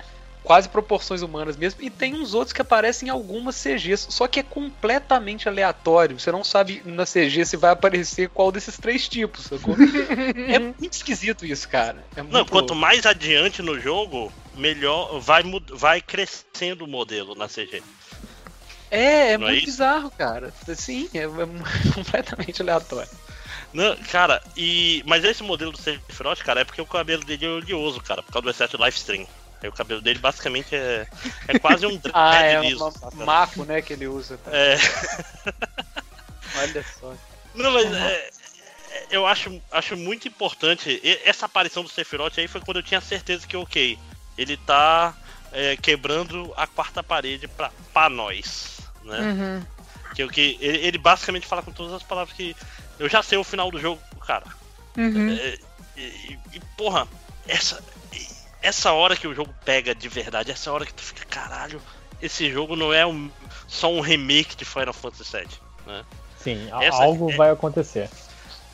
quase 0.45 0.69
proporções 0.69 1.21
humanas 1.21 1.57
mesmo, 1.57 1.81
e 1.81 1.89
tem 1.89 2.13
uns 2.13 2.33
outros 2.33 2.53
que 2.53 2.61
aparecem 2.61 3.07
em 3.07 3.11
algumas 3.11 3.55
CGs, 3.61 4.07
só 4.09 4.27
que 4.27 4.39
é 4.39 4.43
completamente 4.43 5.49
aleatório. 5.49 6.19
Você 6.19 6.31
não 6.31 6.43
sabe 6.43 6.81
na 6.85 7.03
CG 7.05 7.43
se 7.45 7.57
vai 7.57 7.71
aparecer 7.71 8.29
qual 8.29 8.51
desses 8.51 8.77
três 8.77 9.09
tipos, 9.09 9.45
sacou? 9.45 9.75
é 10.47 10.59
muito 10.59 10.93
esquisito 10.93 11.45
isso, 11.45 11.67
cara. 11.67 12.05
É 12.15 12.21
muito 12.21 12.33
Não, 12.33 12.45
quanto 12.45 12.69
louco. 12.69 12.75
mais 12.75 13.05
adiante 13.05 13.61
no 13.61 13.79
jogo, 13.79 14.31
melhor 14.55 15.19
vai, 15.19 15.43
vai 15.73 16.01
crescendo 16.01 16.85
o 16.85 16.87
modelo 16.87 17.35
na 17.35 17.47
CG. 17.47 17.81
É, 18.91 19.33
é 19.33 19.37
Não 19.37 19.47
é 19.47 19.51
muito 19.51 19.57
isso? 19.57 19.65
bizarro, 19.65 20.11
cara. 20.11 20.53
Sim, 20.75 21.09
é, 21.13 21.23
é 21.23 21.27
completamente 21.93 22.61
aleatório. 22.61 23.09
Não, 23.73 23.95
cara, 24.09 24.41
e. 24.55 25.03
Mas 25.05 25.23
esse 25.25 25.43
modelo 25.43 25.71
do 25.71 25.77
Sephiroth, 25.77 26.39
cara, 26.43 26.61
é 26.61 26.63
porque 26.63 26.81
o 26.81 26.85
cabelo 26.85 27.25
dele 27.25 27.45
é 27.45 27.49
oleoso, 27.49 27.99
cara, 27.99 28.23
por 28.23 28.31
causa 28.31 28.43
do 28.43 28.49
excesso 28.51 28.77
de 28.77 28.81
live 28.81 28.95
stream. 28.95 29.27
Aí 29.65 29.69
o 29.69 29.73
cabelo 29.73 29.99
dele 29.99 30.19
basicamente 30.19 30.75
é. 30.75 31.07
É 31.47 31.57
quase 31.59 31.85
um 31.87 31.97
dread 31.97 32.11
Ah, 32.13 32.35
é 32.35 32.61
liso. 32.61 32.87
um 33.13 33.25
mafo, 33.25 33.65
né, 33.65 33.81
que 33.81 33.93
ele 33.93 34.07
usa. 34.07 34.37
tá? 34.37 34.51
É. 34.55 34.77
Olha 36.57 36.85
só. 36.99 37.13
Não, 37.55 37.71
mas 37.71 37.91
é, 37.91 38.29
é, 38.91 39.05
eu 39.09 39.25
acho, 39.25 39.59
acho 39.71 39.97
muito 39.97 40.27
importante. 40.27 41.01
Essa 41.23 41.47
aparição 41.47 41.83
do 41.83 41.89
Sephiroth 41.89 42.37
aí 42.37 42.47
foi 42.47 42.61
quando 42.61 42.77
eu 42.77 42.83
tinha 42.83 43.01
certeza 43.01 43.47
que, 43.47 43.57
ok, 43.57 43.97
ele 44.37 44.55
tá 44.55 45.15
é, 45.51 45.75
quebrando 45.77 46.53
a 46.55 46.67
quarta 46.67 47.01
parede 47.01 47.47
pra, 47.47 47.71
pra 47.91 48.07
nós, 48.09 48.77
né? 49.03 49.19
Uhum. 49.19 49.65
Que, 50.13 50.23
o 50.23 50.29
que 50.29 50.57
ele, 50.61 50.77
ele 50.77 50.97
basicamente 50.99 51.47
fala 51.47 51.63
com 51.63 51.71
todas 51.71 51.91
as 51.93 52.03
palavras 52.03 52.35
que 52.35 52.55
eu 52.99 53.09
já 53.09 53.23
sei 53.23 53.37
o 53.37 53.43
final 53.43 53.71
do 53.71 53.79
jogo, 53.79 54.01
cara. 54.25 54.45
Uhum. 54.95 55.31
É, 55.31 55.57
e, 55.97 56.37
e, 56.53 56.59
porra, 56.77 57.07
essa, 57.47 57.83
essa 58.65 58.91
hora 58.91 59.15
que 59.15 59.27
o 59.27 59.33
jogo 59.33 59.53
pega 59.63 59.93
de 59.95 60.07
verdade, 60.09 60.51
essa 60.51 60.71
hora 60.71 60.85
que 60.85 60.93
tu 60.93 61.01
fica, 61.03 61.23
caralho, 61.25 61.81
esse 62.21 62.49
jogo 62.51 62.75
não 62.75 62.93
é 62.93 63.05
um- 63.05 63.29
só 63.67 63.91
um 63.91 64.01
remake 64.01 64.55
de 64.55 64.65
Final 64.65 64.93
Fantasy 64.93 65.37
VII, 65.37 65.47
né? 65.85 66.03
Sim, 66.37 66.69
Essa- 66.81 67.03
algo 67.03 67.31
é- 67.31 67.35
vai 67.35 67.49
acontecer. 67.49 68.09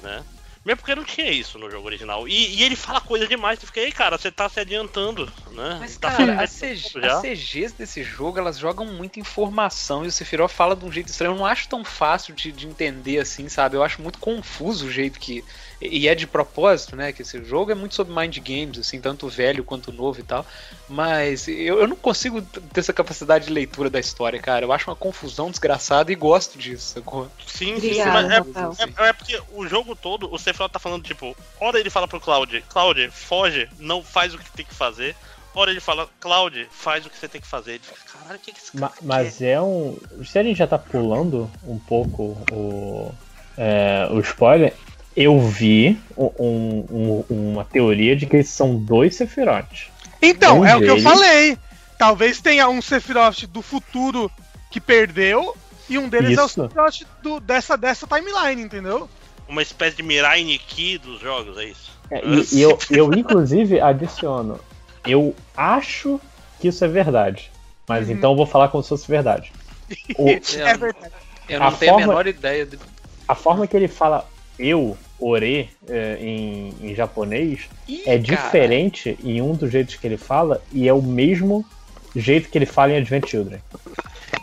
né? 0.02 0.24
Mesmo 0.64 0.78
porque 0.78 0.94
não 0.94 1.04
tinha 1.04 1.32
isso 1.32 1.58
no 1.58 1.72
jogo 1.72 1.88
original. 1.88 2.28
E, 2.28 2.56
e 2.58 2.64
ele 2.64 2.76
fala 2.76 3.02
coisa 3.02 3.28
demais, 3.28 3.58
tu 3.58 3.66
fica, 3.66 3.80
ei 3.80 3.92
cara, 3.92 4.16
você 4.16 4.32
tá 4.32 4.48
se 4.48 4.60
adiantando, 4.60 5.26
né? 5.52 5.78
Mas, 5.80 5.98
Tá 5.98 6.12
cara, 6.12 6.40
as, 6.40 6.52
CG 6.52 7.00
as 7.04 7.22
CGs 7.22 7.74
desse 7.76 8.04
jogo, 8.04 8.38
elas 8.38 8.60
jogam 8.60 8.86
muita 8.86 9.20
informação 9.20 10.06
e 10.06 10.08
o 10.08 10.12
Sephiroth 10.12 10.52
fala 10.52 10.76
de 10.76 10.86
um 10.86 10.92
jeito 10.92 11.08
estranho. 11.10 11.34
Eu 11.34 11.38
não 11.38 11.48
acho 11.48 11.68
tão 11.68 11.84
fácil 11.84 12.36
de, 12.36 12.52
de 12.52 12.68
entender 12.68 13.18
assim, 13.20 13.50
sabe? 13.50 13.76
Eu 13.76 13.82
acho 13.84 14.04
muito 14.04 14.20
confuso 14.20 14.86
o 14.86 14.92
jeito 14.92 15.20
que. 15.20 15.44
E 15.82 16.08
é 16.08 16.14
de 16.14 16.28
propósito, 16.28 16.96
né? 16.96 17.12
Que 17.12 17.24
esse 17.24 17.44
jogo 17.44 17.72
é 17.72 17.76
muito 17.76 17.96
sobre 17.96 18.14
mind 18.14 18.38
games, 18.38 18.78
assim, 18.78 19.02
tanto 19.02 19.28
velho 19.28 19.64
quanto 19.64 19.92
novo 19.92 20.20
e 20.20 20.24
tal. 20.24 20.46
Mas 20.88 21.48
eu, 21.48 21.80
eu 21.80 21.88
não 21.88 21.96
consigo 21.96 22.42
ter 22.42 22.80
essa 22.80 22.94
capacidade 22.94 23.48
de 23.48 23.54
leitura 23.54 23.90
da 23.90 24.00
história, 24.00 24.40
cara. 24.40 24.66
Eu 24.66 24.72
acho 24.72 24.90
uma 24.90 24.96
confusão 24.96 25.50
desgraçada 25.50 26.12
e 26.12 26.16
gosto 26.16 26.58
disso, 26.58 26.94
sacou? 26.94 27.32
Sim, 27.48 27.80
sim, 27.80 27.92
Obrigada, 27.92 28.12
mas 28.12 28.32
é, 28.32 28.38
Rafael. 28.62 28.94
é, 28.98 29.10
é 29.10 29.14
porque 29.14 29.42
o 29.54 29.68
jogo 29.68 29.96
todo, 29.96 30.32
o 30.32 30.38
Sephiroth 30.38 30.72
tá 30.72 30.80
falando, 30.80 31.04
tipo, 31.04 31.36
hora 31.60 31.80
ele 31.80 31.90
fala 31.90 32.08
pro 32.08 32.20
Cloud, 32.20 32.64
Cloud, 32.70 33.10
foge, 33.10 33.68
não 33.80 34.04
faz 34.04 34.34
o 34.34 34.38
que 34.38 34.52
tem 34.52 34.66
que 34.66 34.76
fazer. 34.76 35.16
Hora 35.54 35.72
ele 35.72 35.82
fala, 35.82 36.08
Cloud, 36.20 36.68
faz 36.72 37.06
o 37.06 37.10
que 37.10 37.18
você 37.18 37.28
tem 37.28 37.42
que 37.42 37.48
fazer. 37.48 37.72
Ele 37.72 37.84
fica, 37.84 38.00
caralho, 38.20 38.38
o 38.38 38.40
que, 38.40 38.54
que 38.54 38.60
esse 38.60 38.72
cara 38.72 38.86
Ma- 38.86 38.94
Mas 39.02 39.42
é 39.42 39.60
um. 39.60 39.98
Se 40.24 40.40
a 40.40 40.44
gente 40.44 40.58
já 40.58 40.68
tá 40.68 40.78
pulando 40.78 41.52
um 41.66 41.78
pouco 41.78 42.38
o, 42.52 43.14
é, 43.58 44.08
o 44.12 44.20
spoiler, 44.22 44.74
eu 45.16 45.40
vi 45.40 46.00
um- 46.18 46.86
um- 46.90 47.26
uma 47.30 47.66
teoria 47.66 48.16
de 48.16 48.26
que 48.26 48.44
são 48.44 48.76
dois 48.78 49.16
Sephiroth. 49.16 49.90
Então, 50.22 50.60
Um 50.60 50.66
é 50.66 50.76
o 50.76 50.80
que 50.80 50.86
eu 50.86 50.96
deles- 50.96 51.04
falei. 51.04 51.58
Talvez 51.98 52.40
tenha 52.42 52.68
um 52.70 52.82
Sephiroth 52.82 53.46
do 53.48 53.62
futuro 53.62 54.32
que 54.70 54.80
perdeu 54.80 55.56
e 55.90 55.98
um 55.98 56.08
deles 56.10 56.38
é 56.38 56.42
o 56.42 56.46
Isso. 56.46 56.62
Sephiroth 56.62 57.02
do- 57.22 57.40
dessa, 57.40 57.76
dessa 57.78 58.08
timeline, 58.08 58.62
entendeu? 58.62 59.10
Uma 59.48 59.62
espécie 59.62 59.98
de 59.98 60.04
Mirai 60.04 60.44
Nikki 60.44 60.98
dos 60.98 61.20
jogos, 61.20 61.58
é 61.58 61.66
isso? 61.66 61.92
É, 62.10 62.22
e, 62.26 62.56
e 62.58 62.62
eu, 62.62 62.78
eu, 62.90 63.12
inclusive, 63.14 63.80
adiciono. 63.82 64.60
Eu 65.06 65.36
acho 65.58 66.20
que 66.60 66.68
isso 66.70 66.84
é 66.86 66.88
verdade. 66.88 67.52
Mas 67.88 68.08
Uhum. 68.08 68.14
então 68.14 68.32
eu 68.32 68.38
vou 68.38 68.46
falar 68.46 68.70
como 68.70 68.82
se 68.84 68.90
fosse 68.90 69.08
verdade. 69.10 69.52
O- 70.18 70.30
É 70.58 70.78
verdade. 70.78 71.14
Eu 71.50 71.60
não 71.60 71.68
A 71.68 71.72
tenho 71.74 71.92
forma- 71.94 72.06
a 72.06 72.08
menor 72.08 72.28
ideia 72.28 72.66
de. 72.66 72.80
a 73.28 73.36
forma 73.36 73.68
que 73.68 73.76
ele 73.76 73.88
fala 73.90 74.26
eu, 74.62 74.98
ore, 75.20 75.70
é, 75.90 76.18
em, 76.20 76.74
em 76.82 76.96
japonês, 76.96 77.70
Ih, 77.88 78.02
é 78.02 78.06
cara. 78.06 78.20
diferente 78.20 79.18
em 79.24 79.42
um 79.42 79.54
dos 79.56 79.72
jeitos 79.72 79.96
que 79.96 80.08
ele 80.08 80.18
fala 80.18 80.62
e 80.72 80.88
é 80.88 80.94
o 80.94 81.02
mesmo 81.02 81.66
jeito 82.16 82.50
que 82.50 82.58
ele 82.58 82.66
fala 82.66 82.92
em 82.94 82.98
Advent 82.98 83.28
Children. 83.28 83.62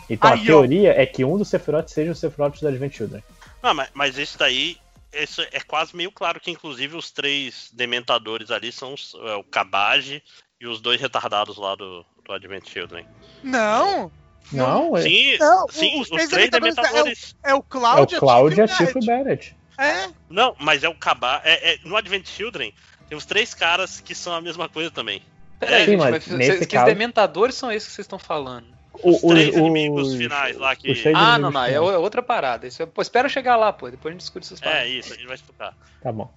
Então 0.09 0.31
Aí, 0.31 0.41
a 0.41 0.45
teoria 0.45 1.01
é 1.01 1.05
que 1.05 1.23
um 1.23 1.37
dos 1.37 1.49
Sephiroth 1.49 1.87
seja 1.89 2.11
o 2.11 2.15
Sephiroth 2.15 2.59
do 2.59 2.67
Advent 2.67 2.93
Children. 2.95 3.23
Ah, 3.61 3.73
mas, 3.73 3.89
mas 3.93 4.17
isso 4.17 4.37
daí, 4.39 4.77
isso 5.13 5.41
é 5.51 5.59
quase 5.59 5.95
meio 5.95 6.11
claro 6.11 6.39
que 6.39 6.49
inclusive 6.49 6.95
os 6.95 7.11
três 7.11 7.69
dementadores 7.73 8.49
ali 8.51 8.71
são 8.71 8.93
os- 8.93 9.15
é, 9.25 9.35
o 9.35 9.43
Kabaji 9.43 10.23
e 10.59 10.67
os 10.67 10.81
dois 10.81 10.99
retardados 10.99 11.57
lá 11.57 11.75
do, 11.75 12.05
do 12.25 12.33
Advent 12.33 12.67
Children. 12.67 13.05
Não, 13.43 14.11
Não, 14.51 14.97
é, 14.97 15.01
Sim, 15.03 15.37
Não, 15.37 15.67
sim 15.69 15.95
os 16.01 16.01
os, 16.01 16.09
três 16.09 16.29
três 16.29 16.49
dementadores 16.49 17.35
é 17.43 17.53
o 17.53 17.57
é 17.57 17.59
o 17.59 17.61
Cloud, 17.63 18.15
Cloud 18.17 18.55
e 18.57 18.61
a 18.61 18.67
Tifa 18.67 18.99
Barrett. 19.05 19.55
É, 19.79 20.09
Não, 20.29 20.55
mas 20.59 20.83
é 20.83 20.89
o 20.89 20.95
Kaba. 20.95 21.41
É, 21.43 21.73
é- 21.73 21.79
no 21.85 21.95
Advent 21.95 22.27
Children 22.27 22.73
tem 23.07 23.17
os 23.17 23.25
três 23.25 23.53
caras 23.53 23.99
que 23.99 24.13
são 24.13 24.33
a 24.33 24.41
mesma 24.41 24.67
coisa 24.67 24.91
também. 24.91 25.21
Peraí, 25.59 25.85
Sim, 25.85 25.91
gente, 25.91 25.99
mas 25.99 26.11
mas, 26.11 26.27
nesse 26.27 26.67
caso- 26.67 26.85
os 26.85 26.91
dementadores 26.93 27.55
são 27.55 27.71
esses 27.71 27.89
que 27.89 27.95
vocês 27.95 28.05
estão 28.05 28.19
falando. 28.19 28.67
Os 29.03 29.23
O- 29.23 29.29
três 29.29 29.49
os- 29.49 29.55
inimigos 29.55 30.09
os- 30.09 30.15
finais 30.17 30.57
lá 30.57 30.75
que. 30.75 30.91
Ah, 31.15 31.37
não, 31.37 31.51
não, 31.51 31.63
é 31.63 31.67
finais. 31.69 31.87
o- 31.87 31.91
é 31.91 31.97
outra 31.97 32.21
parada. 32.21 32.67
Isso 32.67 32.81
é- 32.83 32.85
pô, 32.85 33.01
espera 33.01 33.29
chegar 33.29 33.55
lá, 33.55 33.71
pô. 33.71 33.89
Depois 33.89 34.11
a 34.11 34.13
gente 34.13 34.21
discute 34.21 34.45
essas 34.45 34.61
É 34.61 34.65
paradas. 34.65 34.89
isso, 34.89 35.13
a 35.13 35.15
gente 35.15 35.25
vai 35.25 35.35
explicar. 35.35 35.73
Tá 36.01 36.11
bom. 36.11 36.29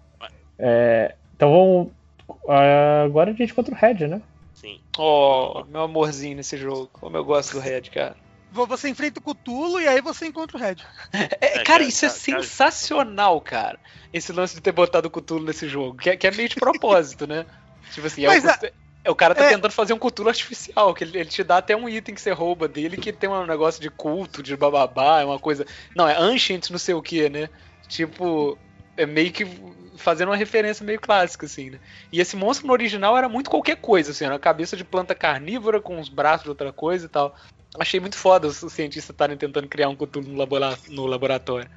É, 0.59 1.15
então 1.35 1.51
vamos. 1.51 1.93
ah, 2.49 3.03
agora 3.05 3.31
a 3.31 3.35
gente 3.35 3.53
contra 3.55 3.75
o 3.75 3.77
Red, 3.77 4.07
né? 4.07 4.23
Sim. 4.55 4.81
Oh, 4.97 5.65
meu 5.67 5.83
amorzinho 5.83 6.37
nesse 6.37 6.57
jogo. 6.57 6.89
Como 6.93 7.17
eu 7.17 7.25
gosto 7.25 7.53
do 7.55 7.61
Red, 7.61 7.83
cara. 7.83 8.15
Vo- 8.53 8.67
você 8.67 8.89
enfrenta 8.89 9.21
o 9.21 9.23
Cthulhu 9.23 9.81
e 9.81 9.89
aí 9.89 10.01
você 10.01 10.27
encontra 10.27 10.57
o 10.57 10.61
Red. 10.61 10.77
É, 11.41 11.47
É, 11.47 11.49
cara, 11.59 11.65
cara, 11.65 11.83
isso 11.83 12.05
é 12.05 12.09
cara, 12.09 12.43
sensacional, 12.43 13.41
cara. 13.41 13.79
Esse 14.13 14.33
lance 14.33 14.55
de 14.55 14.61
ter 14.61 14.73
botado 14.73 15.09
o 15.09 15.11
Cthulhu 15.11 15.45
nesse 15.45 15.69
jogo. 15.69 15.97
Que 15.97 16.11
é, 16.11 16.17
que 16.17 16.27
é 16.27 16.31
meio 16.31 16.49
de 16.49 16.57
propósito, 16.57 17.27
né? 17.27 17.47
Tipo 17.91 18.07
assim, 18.07 18.25
é, 18.25 18.29
Mas 18.29 18.45
o, 18.45 18.49
a- 18.49 18.59
é 19.05 19.11
o 19.11 19.17
cara 19.17 19.35
tá 19.35 19.45
é- 19.45 19.49
tentando 19.49 19.73
fazer 19.73 19.93
um 19.93 19.99
Cthulhu 19.99 20.29
artificial, 20.29 20.95
que 20.95 21.05
ele, 21.05 21.19
ele 21.19 21.29
te 21.29 21.43
dá 21.43 21.59
até 21.59 21.75
um 21.77 21.89
item 21.89 22.15
que 22.15 22.21
você 22.21 22.31
rouba 22.31 22.69
dele 22.69 22.97
que 22.97 23.13
tem 23.13 23.29
um 23.29 23.47
negócio 23.47 23.81
de 23.81 23.91
culto, 23.91 24.43
de 24.43 24.57
bababá, 24.57 25.21
é 25.21 25.25
uma 25.25 25.39
coisa. 25.39 25.67
Não, 25.95 26.09
é 26.09 26.17
Ancient, 26.17 26.71
não 26.71 26.79
sei 26.79 26.95
o 26.95 27.03
que, 27.03 27.29
né? 27.29 27.49
Tipo, 27.89 28.59
é 28.97 29.05
meio 29.05 29.33
que 29.33 29.45
fazendo 29.99 30.29
uma 30.29 30.37
referência 30.37 30.85
meio 30.85 31.01
clássica, 31.01 31.47
assim, 31.47 31.71
né? 31.71 31.81
E 32.13 32.21
esse 32.21 32.37
monstro 32.37 32.67
no 32.67 32.73
original 32.73 33.17
era 33.17 33.29
muito 33.29 33.51
qualquer 33.51 33.77
coisa, 33.77 34.13
assim, 34.13 34.25
era 34.25 34.35
uma 34.35 34.41
cabeça 34.41 34.77
de 34.77 34.85
planta 34.85 35.15
carnívora 35.15 35.81
com 35.81 35.99
os 36.01 36.09
braços 36.09 36.45
de 36.45 36.49
outra 36.51 36.73
coisa 36.73 37.07
e 37.07 37.09
tal. 37.09 37.35
Achei 37.79 37.99
muito 38.01 38.17
foda 38.17 38.47
os 38.49 38.57
cientistas 38.57 39.11
estarem 39.11 39.37
tentando 39.37 39.67
criar 39.69 39.89
um 39.89 39.97
Cthulhu 39.97 40.29
no, 40.29 40.37
labora- 40.39 40.79
no 40.89 41.07
laboratório. 41.07 41.71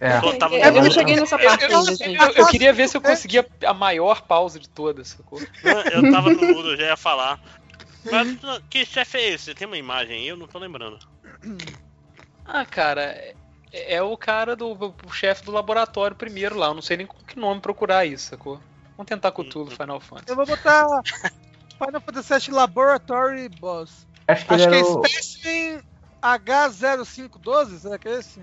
É. 0.00 0.20
Só 0.20 0.32
tava- 0.38 0.56
Eu 0.56 0.72
não 0.72 0.90
cheguei 0.90 1.16
nessa 1.16 1.38
parte 1.38 1.64
Eu, 1.64 1.70
eu- 2.14 2.32
eu 2.34 2.46
queria 2.46 2.72
ver 2.72 2.88
se 2.88 2.96
eu 2.96 3.00
conseguia 3.00 3.46
a 3.66 3.74
maior 3.74 4.22
pausa 4.22 4.58
de 4.58 4.68
todas, 4.68 5.08
sacou? 5.08 5.40
Eu 5.92 6.10
tava 6.12 6.30
no 6.32 6.40
mudo, 6.54 6.70
eu 6.70 6.76
já 6.76 6.86
ia 6.86 6.96
falar. 6.96 7.40
Mas 8.10 8.38
que 8.70 8.86
chefe 8.86 9.18
é 9.18 9.28
esse? 9.30 9.54
Tem 9.54 9.66
uma 9.66 9.76
imagem 9.76 10.16
aí, 10.20 10.28
eu 10.28 10.36
não 10.36 10.46
tô 10.46 10.58
lembrando. 10.58 10.98
Ah, 12.46 12.64
cara, 12.64 13.02
é, 13.02 13.34
é 13.72 14.02
o 14.02 14.16
cara 14.16 14.56
do 14.56 14.72
o 14.72 15.12
chefe 15.12 15.44
do 15.44 15.50
laboratório 15.52 16.16
primeiro 16.16 16.56
lá. 16.56 16.68
Eu 16.68 16.74
não 16.74 16.82
sei 16.82 16.96
nem 16.96 17.06
com 17.06 17.18
que 17.24 17.38
nome 17.38 17.60
procurar 17.60 18.06
isso, 18.06 18.28
sacou? 18.30 18.60
Vamos 18.96 19.08
tentar 19.08 19.32
com 19.32 19.44
tudo 19.44 19.70
Final 19.70 20.00
Fantasy. 20.00 20.30
Eu 20.30 20.36
vou 20.36 20.46
botar 20.46 20.86
Final 21.04 22.00
Fantasy 22.00 22.46
VII 22.46 22.54
Laboratory 22.56 23.48
Boss. 23.48 24.06
Acho 24.28 24.46
que 24.46 24.54
Acho 24.54 24.68
que 24.68 24.74
é 24.74 24.82
o... 24.82 25.04
Specimen 25.04 25.80
H0512, 26.22 27.78
será 27.80 27.98
que 27.98 28.08
é 28.08 28.18
esse? 28.18 28.40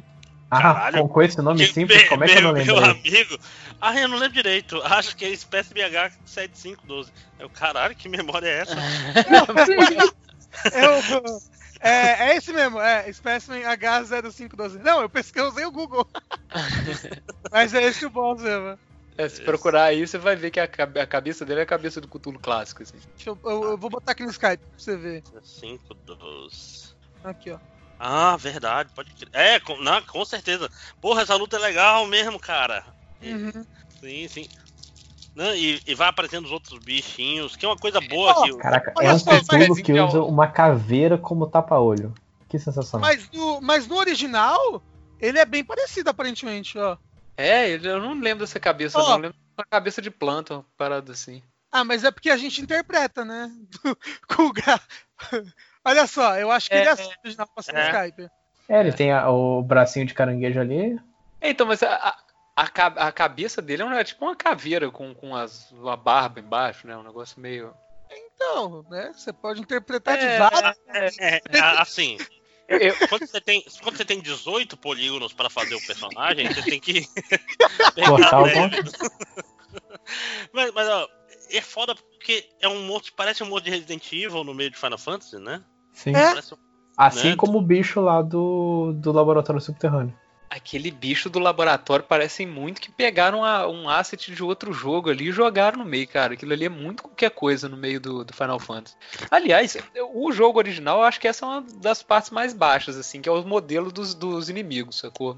Ah, 0.50 0.62
Caralho. 0.62 1.08
com, 1.08 1.22
esse 1.22 1.42
nome 1.42 1.66
Que 1.66 1.74
simples, 1.74 2.04
me- 2.04 2.08
como 2.10 2.24
é 2.24 2.28
que 2.28 2.38
eu 2.38 2.42
não 2.42 2.54
meu, 2.54 2.66
meu 2.66 2.78
amigo. 2.78 3.38
Ah, 3.82 4.00
eu 4.00 4.08
não 4.08 4.18
lembro 4.18 4.36
direito. 4.36 4.82
Acho 4.84 5.16
que 5.16 5.26
é 5.26 5.30
Espécie 5.30 5.74
BH7512. 5.74 7.12
Eu, 7.40 7.50
caralho, 7.50 7.96
que 7.96 8.08
memória 8.10 8.48
é 8.48 8.62
essa? 8.62 8.76
É, 10.72 10.88
o- 10.90 11.40
é, 11.82 12.30
é 12.30 12.38
esse 12.38 12.54
mesmo, 12.54 12.80
é 12.80 13.12
Specimen 13.12 13.64
H0512. 13.64 14.82
Não, 14.82 15.02
eu 15.02 15.10
pesquei, 15.10 15.42
eu 15.42 15.50
usei 15.50 15.66
o 15.66 15.72
Google. 15.72 16.08
Mas 17.52 17.74
é 17.74 17.84
esse 17.84 18.06
o 18.06 18.10
boss 18.10 18.42
mesmo. 18.42 18.80
É, 19.18 19.30
se 19.30 19.42
procurar 19.44 19.86
aí, 19.86 20.06
você 20.06 20.18
vai 20.18 20.36
ver 20.36 20.52
que 20.52 20.60
a, 20.60 20.64
a 20.66 21.08
cabeça 21.08 21.46
dele 21.46 21.62
é 21.62 21.64
a 21.64 21.68
cabeça 21.68 22.02
do 22.02 22.08
Cthulhu 22.08 22.38
clássico, 22.40 22.84
assim. 22.84 22.98
Deixa 23.16 23.30
eu, 23.30 23.40
eu- 23.46 23.64
eu 23.64 23.78
vou 23.78 23.90
botar 23.90 24.12
aqui 24.12 24.24
no 24.24 24.30
Skype 24.32 24.58
pra 24.58 24.78
você 24.78 24.98
ver. 24.98 25.24
512. 25.62 26.94
Aqui, 27.24 27.52
ó. 27.52 27.60
Ah, 27.98 28.36
verdade, 28.36 28.90
pode 28.94 29.14
crer. 29.14 29.30
É, 29.32 29.60
com, 29.60 29.78
não, 29.82 30.02
com 30.04 30.24
certeza. 30.26 30.70
Porra, 31.00 31.22
essa 31.22 31.36
luta 31.36 31.56
é 31.56 31.60
legal 31.60 32.06
mesmo, 32.08 32.38
cara. 32.40 32.84
Uhum. 33.22 33.66
Sim, 34.02 34.28
sim. 34.28 34.48
Não, 35.34 35.54
e, 35.56 35.82
e 35.88 35.96
vai 35.96 36.10
aparecendo 36.10 36.46
os 36.46 36.52
outros 36.52 36.78
bichinhos, 36.80 37.56
que 37.56 37.66
é 37.66 37.70
uma 37.70 37.78
coisa 37.78 38.00
boa 38.02 38.32
Ó, 38.32 38.44
que 38.44 38.52
o- 38.52 38.58
Caraca, 38.58 38.94
é 39.02 39.12
um 39.12 39.20
Cthulhu 39.20 39.76
que 39.84 39.94
usa 39.94 40.22
uma 40.22 40.48
caveira 40.48 41.18
como 41.18 41.48
tapa-olho. 41.48 42.14
Que 42.50 42.60
sensacional. 42.60 43.08
Mas 43.10 43.30
no, 43.32 43.62
mas 43.62 43.88
no 43.88 43.96
original, 43.96 44.84
ele 45.20 45.40
é 45.40 45.46
bem 45.46 45.64
parecido, 45.64 46.10
aparentemente, 46.10 46.78
ó. 46.78 46.98
É, 47.38 47.70
eu 47.72 48.00
não 48.02 48.14
lembro 48.20 48.46
dessa 48.46 48.60
cabeça, 48.60 48.98
Ó. 49.00 49.04
não. 49.04 49.12
Eu 49.14 49.18
lembro 49.18 49.38
uma 49.58 49.66
cabeça 49.66 50.02
de 50.02 50.10
planta, 50.12 50.56
uma 50.56 50.66
parada 50.78 51.12
assim. 51.12 51.42
Ah, 51.72 51.84
mas 51.84 52.04
é 52.04 52.12
porque 52.12 52.30
a 52.30 52.38
gente 52.38 52.62
interpreta, 52.62 53.26
né? 53.26 53.52
Com 54.36 54.44
o 54.44 54.54
gra... 54.54 54.80
Olha 55.84 56.08
só, 56.08 56.38
eu 56.38 56.50
acho 56.52 56.70
que 56.70 56.76
É, 56.76 56.80
ele 56.80 56.90
é 56.90 56.92
assim, 56.92 57.12
original 57.24 57.48
no 57.56 57.80
é. 57.80 57.86
Skype. 57.90 58.30
É, 58.68 58.80
ele 58.80 58.94
tem 58.94 59.12
a- 59.12 59.30
o 59.30 59.62
bracinho 59.62 60.06
de 60.06 60.14
caranguejo 60.14 60.60
ali. 60.60 61.00
É, 61.40 61.50
então, 61.50 61.68
mas 61.68 61.84
a, 61.84 61.94
a, 61.94 62.18
a 62.64 62.68
ca- 62.68 62.88
a 62.98 63.12
cabeça 63.12 63.62
dele 63.62 63.84
é, 63.84 63.86
um- 63.86 63.94
é 63.94 64.04
tipo 64.04 64.26
uma 64.26 64.36
caveira 64.36 64.90
com, 64.90 65.14
com 65.14 65.36
as, 65.36 65.70
uma 65.72 65.96
barba 65.96 66.40
embaixo, 66.40 66.88
né? 66.88 66.98
Um 66.98 67.04
negócio 67.04 67.40
meio. 67.40 67.74
Então, 68.10 68.84
né? 68.90 69.12
Você 69.14 69.32
pode 69.34 69.62
interpretar 69.62 70.18
de 70.18 70.26
É, 70.26 70.38
várias. 70.40 70.78
É, 71.20 71.36
é, 71.38 71.60
assim, 71.78 72.18
Eu- 72.68 72.96
quando 73.10 73.28
você, 73.28 73.40
tem, 73.42 73.64
quando 73.84 73.98
você 73.98 74.06
tem 74.06 74.20
18 74.20 74.76
polígonos 74.78 75.34
pra 75.34 75.50
fazer 75.50 75.76
o 75.76 75.86
personagem, 75.86 76.48
você 76.52 76.64
tem 76.64 76.80
que 76.80 77.08
Cortar 78.08 78.42
o. 78.42 78.46
Mas, 80.54 80.72
mas 80.74 80.88
ó, 80.88 81.08
é 81.52 81.62
foda 81.62 81.96
porque 81.96 82.50
é 82.62 82.68
um 82.68 82.84
monstro, 82.88 83.14
parece 83.16 83.44
um 83.44 83.48
monstro 83.48 83.66
de 83.72 83.78
Resident 83.78 84.12
Evil 84.12 84.44
no 84.44 84.54
meio 84.54 84.72
de 84.72 84.78
Final 84.78 84.98
Fantasy, 84.98 85.38
né? 85.38 85.64
Sim. 85.94 86.12
É. 86.16 86.30
Parece 86.30 86.56
Assim 86.98 87.30
né? 87.32 87.36
como 87.36 87.58
o 87.58 87.62
bicho 87.62 88.00
lá 88.00 88.22
do, 88.22 88.94
do 88.94 89.12
laboratório 89.12 89.60
subterrâneo. 89.62 90.18
Aquele 90.56 90.90
bicho 90.90 91.30
do 91.30 91.38
laboratório 91.38 92.06
parecem 92.06 92.48
muito 92.48 92.80
que 92.80 92.90
pegaram 92.90 93.42
um 93.70 93.90
asset 93.90 94.34
de 94.34 94.42
outro 94.42 94.72
jogo 94.72 95.10
ali 95.10 95.28
e 95.28 95.32
jogaram 95.34 95.80
no 95.80 95.84
meio, 95.84 96.08
cara. 96.08 96.34
Aquilo 96.34 96.54
ali 96.54 96.64
é 96.64 96.70
muito 96.70 97.04
qualquer 97.04 97.30
coisa 97.32 97.68
no 97.68 97.76
meio 97.76 98.00
do, 98.00 98.24
do 98.24 98.34
Final 98.34 98.58
Fantasy. 98.58 98.96
Aliás, 99.30 99.76
o 100.14 100.32
jogo 100.32 100.58
original 100.58 101.00
eu 101.00 101.04
acho 101.04 101.20
que 101.20 101.28
essa 101.28 101.46
é 101.46 101.50
uma 101.50 101.62
das 101.82 102.02
partes 102.02 102.32
mais 102.32 102.54
baixas, 102.54 102.96
assim, 102.96 103.22
que 103.22 103.28
é 103.28 103.32
o 103.34 103.46
modelo 103.46 103.92
dos, 103.92 104.16
dos 104.16 104.48
inimigos, 104.48 105.00
sacou? 105.00 105.38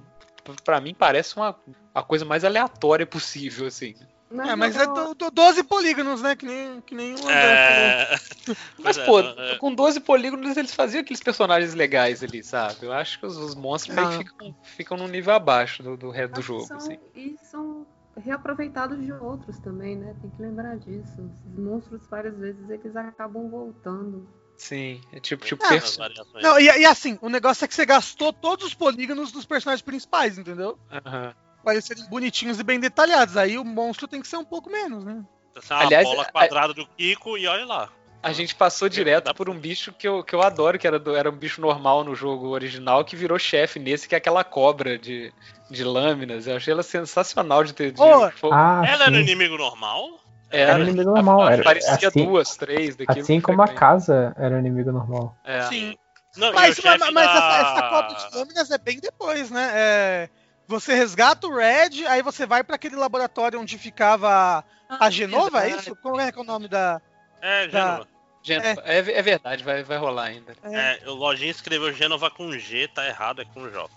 Pra 0.63 0.79
mim 0.79 0.93
parece 0.93 1.35
uma 1.35 1.55
a 1.95 2.03
coisa 2.03 2.23
mais 2.23 2.45
aleatória 2.45 3.07
possível, 3.07 3.65
assim. 3.65 3.95
É, 4.29 4.55
mas 4.55 4.75
é 4.75 4.85
do, 4.85 5.15
do 5.15 5.31
12 5.31 5.63
polígonos, 5.63 6.21
né? 6.21 6.35
Que 6.35 6.45
nem, 6.45 6.81
que 6.81 6.93
nem 6.93 7.13
o 7.15 7.17
André 7.19 7.31
É... 7.33 8.15
Mas, 8.83 8.97
é, 8.97 9.05
pô, 9.05 9.21
não, 9.21 9.43
é. 9.43 9.57
com 9.57 9.73
12 9.73 9.99
polígonos 10.01 10.57
eles 10.57 10.73
faziam 10.73 11.01
aqueles 11.01 11.21
personagens 11.21 11.73
legais 11.73 12.23
ali, 12.23 12.43
sabe? 12.43 12.85
Eu 12.85 12.93
acho 12.93 13.19
que 13.19 13.25
os, 13.25 13.37
os 13.37 13.55
monstros 13.55 13.97
Ah. 13.97 14.17
ficam, 14.17 14.55
ficam 14.63 14.97
num 14.97 15.07
nível 15.07 15.33
abaixo 15.33 15.81
do, 15.81 15.95
do 15.97 16.09
resto 16.09 16.33
do 16.33 16.41
que 16.41 16.47
jogo, 16.47 16.65
são- 16.65 16.77
assim. 16.77 16.97
E 17.15 17.37
são 17.49 17.85
reaproveitados 18.17 19.03
de 19.03 19.11
outros 19.13 19.59
também, 19.59 19.95
né? 19.95 20.15
Tem 20.21 20.29
que 20.29 20.41
lembrar 20.41 20.77
disso. 20.77 21.21
Esses 21.21 21.57
monstros, 21.57 22.05
várias 22.07 22.37
vezes, 22.37 22.69
eles 22.69 22.95
acabam 22.95 23.49
voltando. 23.49 24.27
Sim, 24.57 25.01
é 25.11 25.19
tipo, 25.19 25.45
tipo 25.45 25.63
Ah, 25.65 25.69
perso-. 25.69 25.99
Não, 26.41 26.59
e, 26.59 26.63
e 26.65 26.85
assim, 26.85 27.17
o 27.21 27.29
negócio 27.29 27.63
é 27.63 27.67
que 27.67 27.75
você 27.75 27.85
gastou 27.85 28.33
todos 28.33 28.65
os 28.65 28.73
polígonos 28.73 29.31
dos 29.31 29.45
personagens 29.45 29.83
principais, 29.83 30.37
entendeu? 30.37 30.77
Aham. 30.91 31.33
Serem 31.81 32.05
bonitinhos 32.09 32.59
e 32.59 32.63
bem 32.63 32.79
detalhados. 32.79 33.37
Aí 33.37 33.57
o 33.57 33.63
monstro 33.65 34.07
tem 34.07 34.21
que 34.21 34.27
ser 34.27 34.37
um 34.37 34.45
pouco 34.45 34.69
menos, 34.69 35.03
né? 35.03 35.23
Essa 35.55 35.75
é 35.75 35.83
Aliás, 35.85 36.07
bola 36.07 36.23
a- 36.23 36.31
quadrada 36.31 36.73
do 36.73 36.85
Kiko 36.85 37.37
e 37.37 37.47
olha 37.47 37.65
lá. 37.65 37.89
A 38.21 38.31
gente 38.33 38.55
passou 38.55 38.89
direto 38.89 39.33
por 39.35 39.47
um 39.49 39.57
bicho 39.57 39.93
que 39.93 40.07
eu, 40.07 40.23
que 40.23 40.33
eu 40.35 40.41
adoro, 40.41 40.77
que 40.77 40.87
era, 40.87 40.97
do- 40.99 41.15
era 41.15 41.29
um 41.29 41.35
bicho 41.35 41.61
normal 41.61 42.03
no 42.03 42.15
jogo 42.15 42.47
original, 42.49 43.05
que 43.05 43.15
virou 43.15 43.37
chefe 43.39 43.79
nesse, 43.79 44.07
que 44.07 44.15
é 44.15 44.17
aquela 44.17 44.43
cobra 44.43 44.97
de, 44.97 45.31
de 45.69 45.83
lâminas. 45.83 46.47
Eu 46.47 46.57
achei 46.57 46.73
ela 46.73 46.83
sensacional 46.83 47.63
de 47.63 47.73
ter. 47.73 47.91
De, 47.91 48.01
fo- 48.37 48.51
Ah, 48.51 48.83
Ela 48.85 49.05
era 49.05 49.15
sim. 49.15 49.21
inimigo 49.21 49.57
normal? 49.57 50.19
era, 50.49 50.71
Era 50.73 50.83
inimigo 50.83 51.11
normal. 51.11 51.47
Era, 51.49 51.63
Parecia 51.63 52.07
assim, 52.07 52.25
duas, 52.25 52.55
três 52.57 52.95
daquilo. 52.95 53.21
assim 53.21 53.39
como 53.39 53.61
a 53.61 53.67
casa 53.67 54.33
era 54.37 54.59
inimigo 54.59 54.91
normal. 54.91 55.35
É. 55.43 55.61
Sim. 55.63 55.95
Não, 56.35 56.53
Mas, 56.53 56.77
mas, 56.83 56.99
mas 56.99 57.13
da- 57.13 57.21
essa, 57.21 57.57
essa 57.71 57.89
cobra 57.89 58.13
de 58.15 58.35
lâminas 58.37 58.71
é 58.71 58.77
bem 58.77 58.99
depois, 58.99 59.49
né? 59.49 59.71
É, 59.73 60.29
você 60.67 60.93
resgata 60.93 61.47
o 61.47 61.55
Red, 61.55 62.05
aí 62.07 62.21
você 62.21 62.45
vai 62.45 62.63
para 62.63 62.75
aquele 62.75 62.95
laboratório 62.95 63.59
onde 63.59 63.77
ficava 63.77 64.63
a 64.89 65.09
Genova, 65.09 65.65
é 65.65 65.69
isso? 65.71 65.95
Como 65.97 66.19
é 66.19 66.31
que 66.31 66.37
é 66.37 66.41
o 66.41 66.45
nome 66.45 66.67
da. 66.67 67.01
É, 67.41 67.67
da- 67.67 67.79
Gênova. 67.79 68.07
Gente, 68.43 68.79
é. 68.85 68.97
é 69.19 69.21
verdade, 69.21 69.61
vai, 69.63 69.83
vai 69.83 69.97
rolar 69.97 70.23
ainda. 70.25 70.55
É, 70.63 70.99
É, 71.03 71.09
o 71.09 71.13
Lojinha 71.13 71.51
escreveu 71.51 71.91
Gênova 71.93 72.29
com 72.31 72.51
G, 72.57 72.87
tá 72.87 73.05
errado, 73.05 73.41
é 73.41 73.45
com 73.45 73.69
J. 73.69 73.89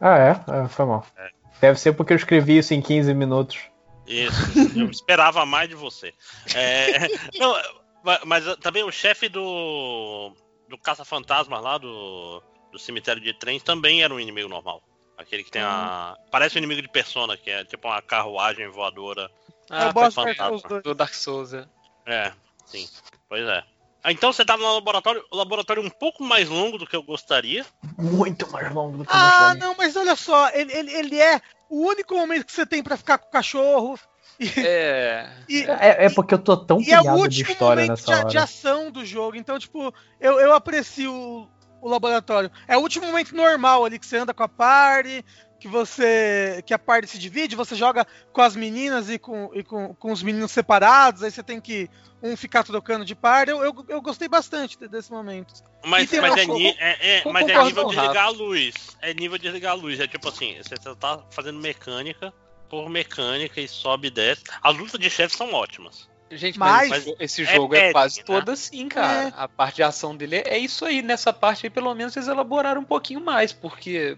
Ah, 0.00 0.18
é? 0.18 0.30
Ah, 0.46 0.68
foi 0.68 0.84
mal. 0.84 1.06
É. 1.16 1.30
Deve 1.60 1.78
ser 1.80 1.94
porque 1.94 2.12
eu 2.12 2.16
escrevi 2.16 2.58
isso 2.58 2.74
em 2.74 2.82
15 2.82 3.14
minutos. 3.14 3.58
Isso, 4.06 4.78
eu 4.78 4.90
esperava 4.90 5.46
mais 5.46 5.68
de 5.70 5.74
você. 5.74 6.12
É, 6.54 7.08
não, 7.38 7.56
ma- 8.02 8.20
mas 8.26 8.44
também 8.56 8.82
o 8.84 8.92
chefe 8.92 9.28
do. 9.30 10.32
do 10.68 10.76
Caça-Fantasmas 10.76 11.62
lá, 11.62 11.78
do. 11.78 12.42
do 12.70 12.78
cemitério 12.78 13.22
de 13.22 13.32
trens, 13.32 13.62
também 13.62 14.02
era 14.02 14.12
um 14.12 14.20
inimigo 14.20 14.48
normal. 14.50 14.82
Aquele 15.16 15.44
que 15.44 15.50
tem 15.50 15.62
a. 15.62 16.16
Parece 16.30 16.56
um 16.56 16.58
inimigo 16.58 16.82
de 16.82 16.88
persona, 16.88 17.36
que 17.36 17.50
é 17.50 17.64
tipo 17.64 17.86
uma 17.88 18.02
carruagem 18.02 18.68
voadora. 18.68 19.30
é 19.70 19.86
o 19.86 19.88
Ah, 19.88 19.92
boss 19.92 20.14
foi 20.14 20.24
Dark 20.24 20.36
Souls 20.36 20.62
fantasma. 20.62 20.68
2. 20.68 20.82
do 20.82 20.94
Dark 20.94 21.14
Souls, 21.14 21.52
é. 21.54 21.64
É, 22.06 22.32
sim. 22.66 22.88
Pois 23.28 23.46
é. 23.46 23.62
Ah, 24.02 24.12
Então 24.12 24.32
você 24.32 24.44
tá 24.44 24.56
no 24.56 24.74
laboratório, 24.74 25.24
o 25.30 25.36
laboratório 25.36 25.82
é 25.82 25.86
um 25.86 25.90
pouco 25.90 26.22
mais 26.22 26.48
longo 26.48 26.76
do 26.78 26.86
que 26.86 26.94
eu 26.96 27.02
gostaria. 27.02 27.64
Muito 27.96 28.50
mais 28.50 28.70
longo 28.74 28.98
do 28.98 29.04
que 29.04 29.10
eu 29.10 29.16
Ah, 29.16 29.30
gostaria. 29.30 29.54
não, 29.60 29.74
mas 29.76 29.96
olha 29.96 30.16
só, 30.16 30.50
ele, 30.50 30.72
ele, 30.72 30.92
ele 30.92 31.20
é 31.20 31.40
o 31.70 31.86
único 31.86 32.14
momento 32.14 32.44
que 32.44 32.52
você 32.52 32.66
tem 32.66 32.82
pra 32.82 32.96
ficar 32.96 33.16
com 33.18 33.28
o 33.28 33.30
cachorro. 33.30 33.98
E, 34.38 34.48
É. 34.58 35.32
e, 35.48 35.62
É, 35.62 36.06
é 36.06 36.10
porque 36.10 36.34
eu 36.34 36.38
tô 36.38 36.56
tão 36.56 36.80
e 36.80 36.92
é 36.92 36.98
o 36.98 37.02
pilhado 37.02 37.18
de 37.18 37.22
último 37.42 37.52
história 37.52 37.82
momento 37.86 37.90
nessa 37.90 38.24
de, 38.24 38.30
de 38.30 38.36
hora. 38.36 38.44
ação 38.44 38.90
do 38.90 39.04
jogo. 39.06 39.36
Então, 39.36 39.58
tipo, 39.58 39.94
eu, 40.20 40.40
eu 40.40 40.52
aprecio 40.52 41.48
o, 41.86 41.90
laboratório. 41.90 42.50
É 42.68 42.76
o 42.76 42.80
último 42.80 43.06
momento 43.06 43.34
normal 43.34 43.84
ali 43.84 43.98
que 43.98 44.06
você 44.06 44.16
anda 44.16 44.34
com 44.34 44.42
a 44.42 44.48
party, 44.48 45.24
que 45.60 45.68
você. 45.68 46.62
que 46.66 46.74
a 46.74 46.78
party 46.78 47.08
se 47.08 47.18
divide, 47.18 47.56
você 47.56 47.74
joga 47.74 48.06
com 48.32 48.40
as 48.42 48.54
meninas 48.56 49.08
e 49.10 49.18
com, 49.18 49.50
e 49.54 49.62
com, 49.62 49.94
com 49.94 50.12
os 50.12 50.22
meninos 50.22 50.50
separados, 50.52 51.22
aí 51.22 51.30
você 51.30 51.42
tem 51.42 51.60
que 51.60 51.88
um 52.22 52.36
ficar 52.36 52.64
trocando 52.64 53.04
de 53.04 53.14
party. 53.14 53.50
Eu, 53.50 53.62
eu, 53.64 53.84
eu 53.88 54.00
gostei 54.02 54.28
bastante 54.28 54.78
de- 54.78 54.88
desse 54.88 55.10
momento. 55.10 55.52
Mas, 55.84 56.08
tem 56.08 56.20
mas, 56.20 56.32
uma- 56.32 56.40
é, 56.40 56.46
ni- 56.46 56.76
é- 56.78 57.16
é- 57.16 57.20
com- 57.20 57.32
mas 57.32 57.48
é 57.48 57.62
nível 57.62 57.84
com 57.84 57.90
de 57.90 58.00
ligar 58.00 58.24
a 58.24 58.30
luz. 58.30 58.74
É 59.02 59.12
nível 59.12 59.36
de 59.38 59.48
ligar 59.50 59.72
a 59.72 59.74
luz. 59.74 60.00
É 60.00 60.06
tipo 60.06 60.28
assim, 60.28 60.56
você 60.56 60.74
tá 60.96 61.22
fazendo 61.30 61.58
mecânica 61.60 62.32
por 62.68 62.88
mecânica 62.88 63.60
e 63.60 63.68
sobe 63.68 64.08
e 64.08 64.10
desce. 64.10 64.42
As 64.62 64.74
lutas 64.76 64.98
de 64.98 65.10
chefe 65.10 65.36
são 65.36 65.52
ótimas. 65.52 66.08
Gente, 66.30 66.58
Mas- 66.58 66.88
mas, 66.88 67.06
esse- 67.06 67.16
esse 67.20 67.42
é 67.42 67.54
jogo 67.54 67.74
é, 67.74 67.80
pet, 67.80 67.92
quase 67.92 68.18
né? 68.18 68.24
todo 68.24 68.48
assim, 68.50 68.88
cara. 68.88 69.28
É. 69.28 69.32
A 69.36 69.46
parte 69.48 69.76
de 69.76 69.82
ação 69.82 70.16
dele 70.16 70.36
é, 70.36 70.54
é 70.54 70.58
isso 70.58 70.84
aí. 70.84 71.00
Nessa 71.02 71.32
parte 71.32 71.66
aí, 71.66 71.70
pelo 71.70 71.94
menos, 71.94 72.16
eles 72.16 72.28
elaboraram 72.28 72.80
um 72.80 72.84
pouquinho 72.84 73.20
mais, 73.20 73.52
porque 73.52 74.16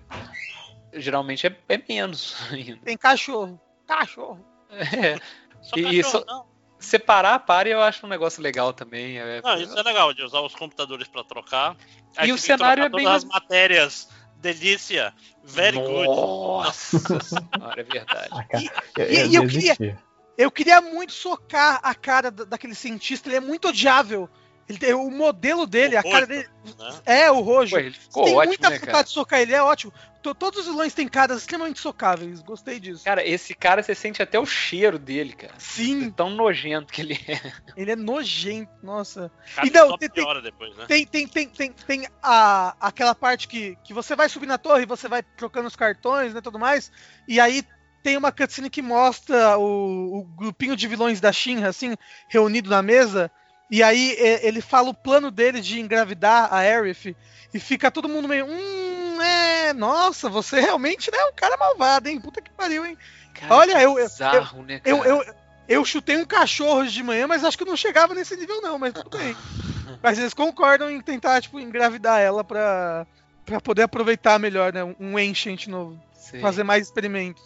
geralmente 0.94 1.46
é, 1.46 1.56
é 1.68 1.82
menos 1.88 2.34
ainda. 2.50 2.78
Tem 2.84 2.96
cachorro. 2.96 3.60
Cachorro. 3.86 4.44
É. 4.70 5.16
Só 5.60 5.76
E 5.76 5.82
cachorro, 5.82 5.92
isso- 5.92 6.24
não. 6.26 6.46
Separar 6.78 7.34
a 7.34 7.38
party 7.38 7.70
eu 7.70 7.80
acho 7.80 8.04
um 8.04 8.08
negócio 8.08 8.42
legal 8.42 8.70
também. 8.72 9.18
é- 9.18 9.40
Não, 9.42 9.56
isso 9.60 9.76
é 9.78 9.82
legal, 9.82 10.12
de 10.12 10.22
usar 10.22 10.40
os 10.40 10.54
computadores 10.54 11.08
pra 11.08 11.24
trocar. 11.24 11.74
E 12.22 12.30
o 12.32 12.38
cenário 12.38 12.84
é 12.84 12.88
bem 12.90 13.04
todas 13.04 13.24
as 13.24 13.24
matérias. 13.24 14.08
Delícia. 14.36 15.14
Very 15.42 15.78
good. 15.78 16.06
Nossa 16.06 16.98
senhora, 17.20 17.80
é 17.80 17.82
verdade. 17.82 18.28
Ah, 18.30 18.44
cara, 18.44 18.64
eu, 18.98 19.04
e- 19.10 19.18
eu 19.20 19.26
e 19.26 19.34
eu 19.36 19.42
desisti. 19.46 19.96
Eu 20.36 20.50
queria 20.50 20.80
muito 20.80 21.12
socar 21.12 21.80
a 21.82 21.94
cara 21.94 22.30
da- 22.30 22.44
daquele 22.44 22.74
cientista, 22.74 23.28
ele 23.28 23.36
é 23.36 23.40
muito 23.40 23.68
odiável. 23.68 24.28
Ele 24.68 24.78
tem- 24.78 24.94
o 24.94 25.08
modelo 25.12 25.64
dele, 25.64 25.94
O 25.94 25.98
a 26.00 26.02
cara 26.02 26.14
rosto, 26.18 26.26
dele. 26.28 26.48
né? 26.76 27.00
É, 27.06 27.30
o 27.30 27.40
rojo. 27.40 27.70
Pô, 27.76 27.78
ele 27.78 27.92
ficou 27.92 28.24
tem 28.24 28.34
ótimo, 28.34 28.48
muita 28.48 28.68
né, 28.70 28.74
vontade 28.78 28.92
cara? 28.92 29.04
de 29.04 29.10
socar 29.10 29.40
ele, 29.40 29.54
é 29.54 29.62
ótimo. 29.62 29.92
To- 30.24 30.34
Todos 30.34 30.58
os 30.58 30.66
vilões 30.66 30.92
têm 30.92 31.06
caras 31.06 31.38
extremamente 31.42 31.78
socáveis, 31.78 32.42
gostei 32.42 32.80
disso. 32.80 33.04
Cara, 33.04 33.24
esse 33.24 33.54
cara, 33.54 33.80
você 33.80 33.94
sente 33.94 34.20
até 34.20 34.40
o 34.40 34.44
cheiro 34.44 34.98
dele, 34.98 35.34
cara. 35.34 35.54
Sim, 35.56 36.10
tão 36.10 36.30
nojento 36.30 36.92
que 36.92 37.00
ele 37.00 37.14
é. 37.28 37.52
ele 37.76 37.92
é 37.92 37.96
nojento, 37.96 38.72
nossa. 38.82 39.30
Cara, 39.54 39.68
E 39.68 39.70
não, 39.70 39.96
tem- 39.96 40.08
tem- 40.10 40.42
depois, 40.42 40.76
né? 40.76 40.84
Tem, 40.88 41.06
tem, 41.06 41.28
tem, 41.28 41.48
tem, 41.48 41.70
tem 41.72 42.08
a, 42.20 42.74
aquela 42.80 43.14
parte 43.14 43.46
que, 43.46 43.78
que 43.84 43.94
você 43.94 44.16
vai 44.16 44.28
subir 44.28 44.46
na 44.46 44.58
torre 44.58 44.82
e 44.82 44.86
você 44.86 45.06
vai 45.06 45.22
trocando 45.22 45.68
os 45.68 45.76
cartões 45.76 46.34
né, 46.34 46.40
tudo 46.40 46.58
mais. 46.58 46.90
E 47.28 47.38
aí 47.38 47.62
tem 48.06 48.16
uma 48.16 48.30
cutscene 48.30 48.70
que 48.70 48.80
mostra 48.80 49.58
o, 49.58 50.18
o 50.20 50.22
grupinho 50.36 50.76
de 50.76 50.86
vilões 50.86 51.20
da 51.20 51.32
Shinra, 51.32 51.70
assim, 51.70 51.96
reunido 52.28 52.70
na 52.70 52.80
mesa. 52.80 53.28
E 53.68 53.82
aí 53.82 54.14
ele 54.42 54.60
fala 54.60 54.90
o 54.90 54.94
plano 54.94 55.28
dele 55.28 55.60
de 55.60 55.80
engravidar 55.80 56.54
a 56.54 56.58
Aerith. 56.58 57.16
E 57.52 57.58
fica 57.58 57.90
todo 57.90 58.08
mundo 58.08 58.28
meio. 58.28 58.46
Hum, 58.46 59.20
é. 59.20 59.72
Nossa, 59.72 60.28
você 60.28 60.60
realmente 60.60 61.10
né, 61.10 61.18
é 61.18 61.24
um 61.26 61.32
cara 61.34 61.56
malvado, 61.56 62.08
hein? 62.08 62.20
Puta 62.20 62.40
que 62.40 62.48
pariu, 62.52 62.86
hein? 62.86 62.96
Cara, 63.34 63.52
Olha, 63.56 63.82
eu- 63.82 63.98
eu- 63.98 64.06
bizarro, 64.06 64.62
né, 64.62 64.80
Eu, 64.84 64.98
cara? 64.98 65.10
eu, 65.10 65.24
eu 65.68 65.84
chutei 65.84 66.16
um 66.16 66.24
cachorro 66.24 66.82
hoje 66.82 66.92
de 66.92 67.02
manhã, 67.02 67.26
mas 67.26 67.42
acho 67.42 67.56
que 67.56 67.64
eu 67.64 67.68
não 67.68 67.76
chegava 67.76 68.14
nesse 68.14 68.36
nível, 68.36 68.62
não, 68.62 68.78
mas 68.78 68.92
tudo 68.92 69.18
bem. 69.18 69.36
Mas 70.00 70.16
eles 70.18 70.32
concordam 70.34 70.88
em 70.90 71.00
tentar, 71.00 71.40
tipo, 71.40 71.58
engravidar 71.58 72.20
ela 72.20 72.44
pra, 72.44 73.04
pra 73.44 73.60
poder 73.60 73.82
aproveitar 73.82 74.38
melhor, 74.38 74.72
né? 74.72 74.84
Um- 75.00 75.16
Ancient 75.16 75.66
novo. 75.66 75.98
Sim. 76.12 76.40
Fazer 76.40 76.62
mais 76.62 76.84
experimentos. 76.86 77.42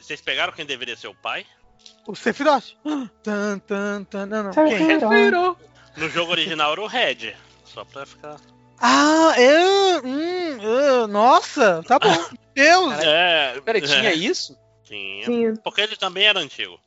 Vocês 0.00 0.20
pegaram 0.20 0.52
quem 0.52 0.66
deveria 0.66 0.96
ser 0.96 1.08
o 1.08 1.14
pai? 1.14 1.46
O 2.06 2.14
Sephiroth. 2.14 2.74
Tan, 3.22 3.58
tan, 3.60 4.04
tan, 4.04 4.26
não, 4.26 4.44
não. 4.44 4.52
Sephiroth. 4.52 5.58
No 5.96 6.08
jogo 6.08 6.32
original 6.32 6.72
era 6.72 6.80
o 6.80 6.86
Red. 6.86 7.34
Só 7.64 7.84
pra 7.84 8.06
ficar. 8.06 8.36
Ah, 8.80 9.34
é. 9.36 10.00
Hum, 10.00 10.58
ah, 10.60 11.06
nossa, 11.08 11.82
tá 11.86 11.98
bom. 11.98 12.16
Deus. 12.54 12.98
É. 13.00 13.60
Peraí, 13.60 13.82
tinha 13.82 14.10
é, 14.10 14.14
isso? 14.14 14.56
Tinha. 14.84 15.24
Tinha. 15.24 15.54
Porque 15.62 15.80
ele 15.80 15.96
também 15.96 16.26
era 16.26 16.38
antigo. 16.38 16.78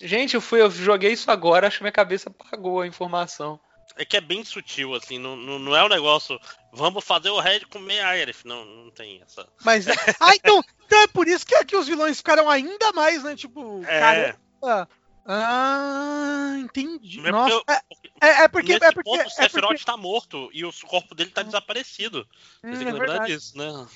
Gente, 0.00 0.34
eu 0.34 0.40
fui, 0.40 0.60
eu 0.60 0.70
joguei 0.70 1.12
isso 1.12 1.30
agora, 1.30 1.66
acho 1.66 1.78
que 1.78 1.82
minha 1.82 1.92
cabeça 1.92 2.28
apagou 2.28 2.80
a 2.82 2.86
informação. 2.86 3.58
É 3.94 4.04
que 4.04 4.16
é 4.16 4.20
bem 4.20 4.44
sutil, 4.44 4.94
assim, 4.94 5.18
não, 5.18 5.36
não, 5.36 5.58
não 5.58 5.76
é 5.76 5.84
um 5.84 5.88
negócio. 5.88 6.38
Vamos 6.72 7.04
fazer 7.04 7.30
o 7.30 7.40
Red 7.40 7.60
comer 7.60 8.00
a 8.00 8.08
Aerith. 8.08 8.44
Não, 8.44 8.64
não 8.64 8.90
tem 8.90 9.22
essa. 9.22 9.48
Mas. 9.64 9.86
Ah, 10.20 10.34
então, 10.34 10.62
então 10.84 11.00
é 11.00 11.06
por 11.06 11.26
isso 11.28 11.46
que 11.46 11.54
aqui 11.54 11.76
os 11.76 11.86
vilões 11.86 12.18
ficaram 12.18 12.50
ainda 12.50 12.92
mais, 12.92 13.22
né? 13.22 13.34
Tipo, 13.36 13.82
É. 13.86 14.00
caramba. 14.00 14.88
Ah, 15.28 16.54
entendi. 16.58 17.26
É 17.26 17.30
Nossa, 17.32 17.58
porque 17.64 18.10
é, 18.20 18.26
é, 18.28 18.42
é 18.44 18.48
porque. 18.48 18.72
É 18.74 18.78
porque, 18.78 19.02
ponto, 19.02 19.24
o 19.24 19.26
é 19.26 19.30
Sephiroth 19.30 19.68
porque 19.70 19.84
tá 19.84 19.96
morto 19.96 20.50
e 20.52 20.64
o 20.64 20.72
corpo 20.86 21.14
dele 21.14 21.30
tá 21.30 21.42
desaparecido. 21.42 22.26
Hum, 22.62 22.70
Você 22.74 22.78
tem 22.78 22.82
é 22.82 22.84
que 22.84 22.92
lembrar 22.92 23.06
verdade. 23.08 23.32
disso, 23.32 23.56
né? 23.58 23.86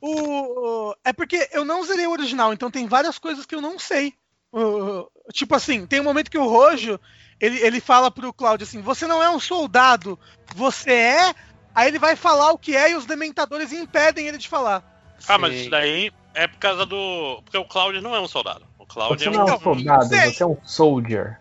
O, 0.00 0.88
o- 0.90 0.96
é 1.04 1.12
porque 1.12 1.48
eu 1.52 1.64
não 1.64 1.82
zerei 1.84 2.06
o 2.06 2.10
original, 2.12 2.52
então 2.52 2.70
tem 2.70 2.86
várias 2.86 3.18
coisas 3.18 3.44
que 3.44 3.54
eu 3.54 3.60
não 3.60 3.78
sei. 3.78 4.14
O- 4.52 5.08
tipo 5.32 5.54
assim, 5.54 5.86
tem 5.86 6.00
um 6.00 6.04
momento 6.04 6.30
que 6.30 6.38
o 6.38 6.46
Rojo 6.46 7.00
ele, 7.40 7.58
ele 7.60 7.80
fala 7.80 8.10
pro 8.10 8.32
Cláudio 8.32 8.64
assim: 8.66 8.80
Você 8.82 9.06
não 9.06 9.22
é 9.22 9.30
um 9.30 9.40
soldado, 9.40 10.18
você 10.54 10.92
é. 10.92 11.34
Aí 11.74 11.88
ele 11.88 11.98
vai 11.98 12.14
falar 12.14 12.52
o 12.52 12.58
que 12.58 12.76
é 12.76 12.90
e 12.90 12.94
os 12.94 13.06
dementadores 13.06 13.72
impedem 13.72 14.28
ele 14.28 14.36
de 14.38 14.48
falar. 14.48 14.82
Ah, 15.26 15.38
mas 15.38 15.52
Sei. 15.52 15.60
isso 15.62 15.70
daí 15.70 16.12
é 16.34 16.46
por 16.46 16.58
causa 16.58 16.84
do. 16.84 17.40
Porque 17.44 17.56
o 17.56 17.64
Cloud 17.64 17.98
não 18.02 18.14
é 18.14 18.20
um 18.20 18.28
soldado. 18.28 18.66
O 18.78 18.84
Cloud 18.84 19.18
Você 19.22 19.28
é 19.28 19.32
não 19.32 19.48
é 19.48 19.52
um. 19.52 19.56
um 19.56 19.60
soldado, 19.60 20.04
você 20.08 20.42
é 20.42 20.46
um 20.46 20.56
soldier. 20.64 21.40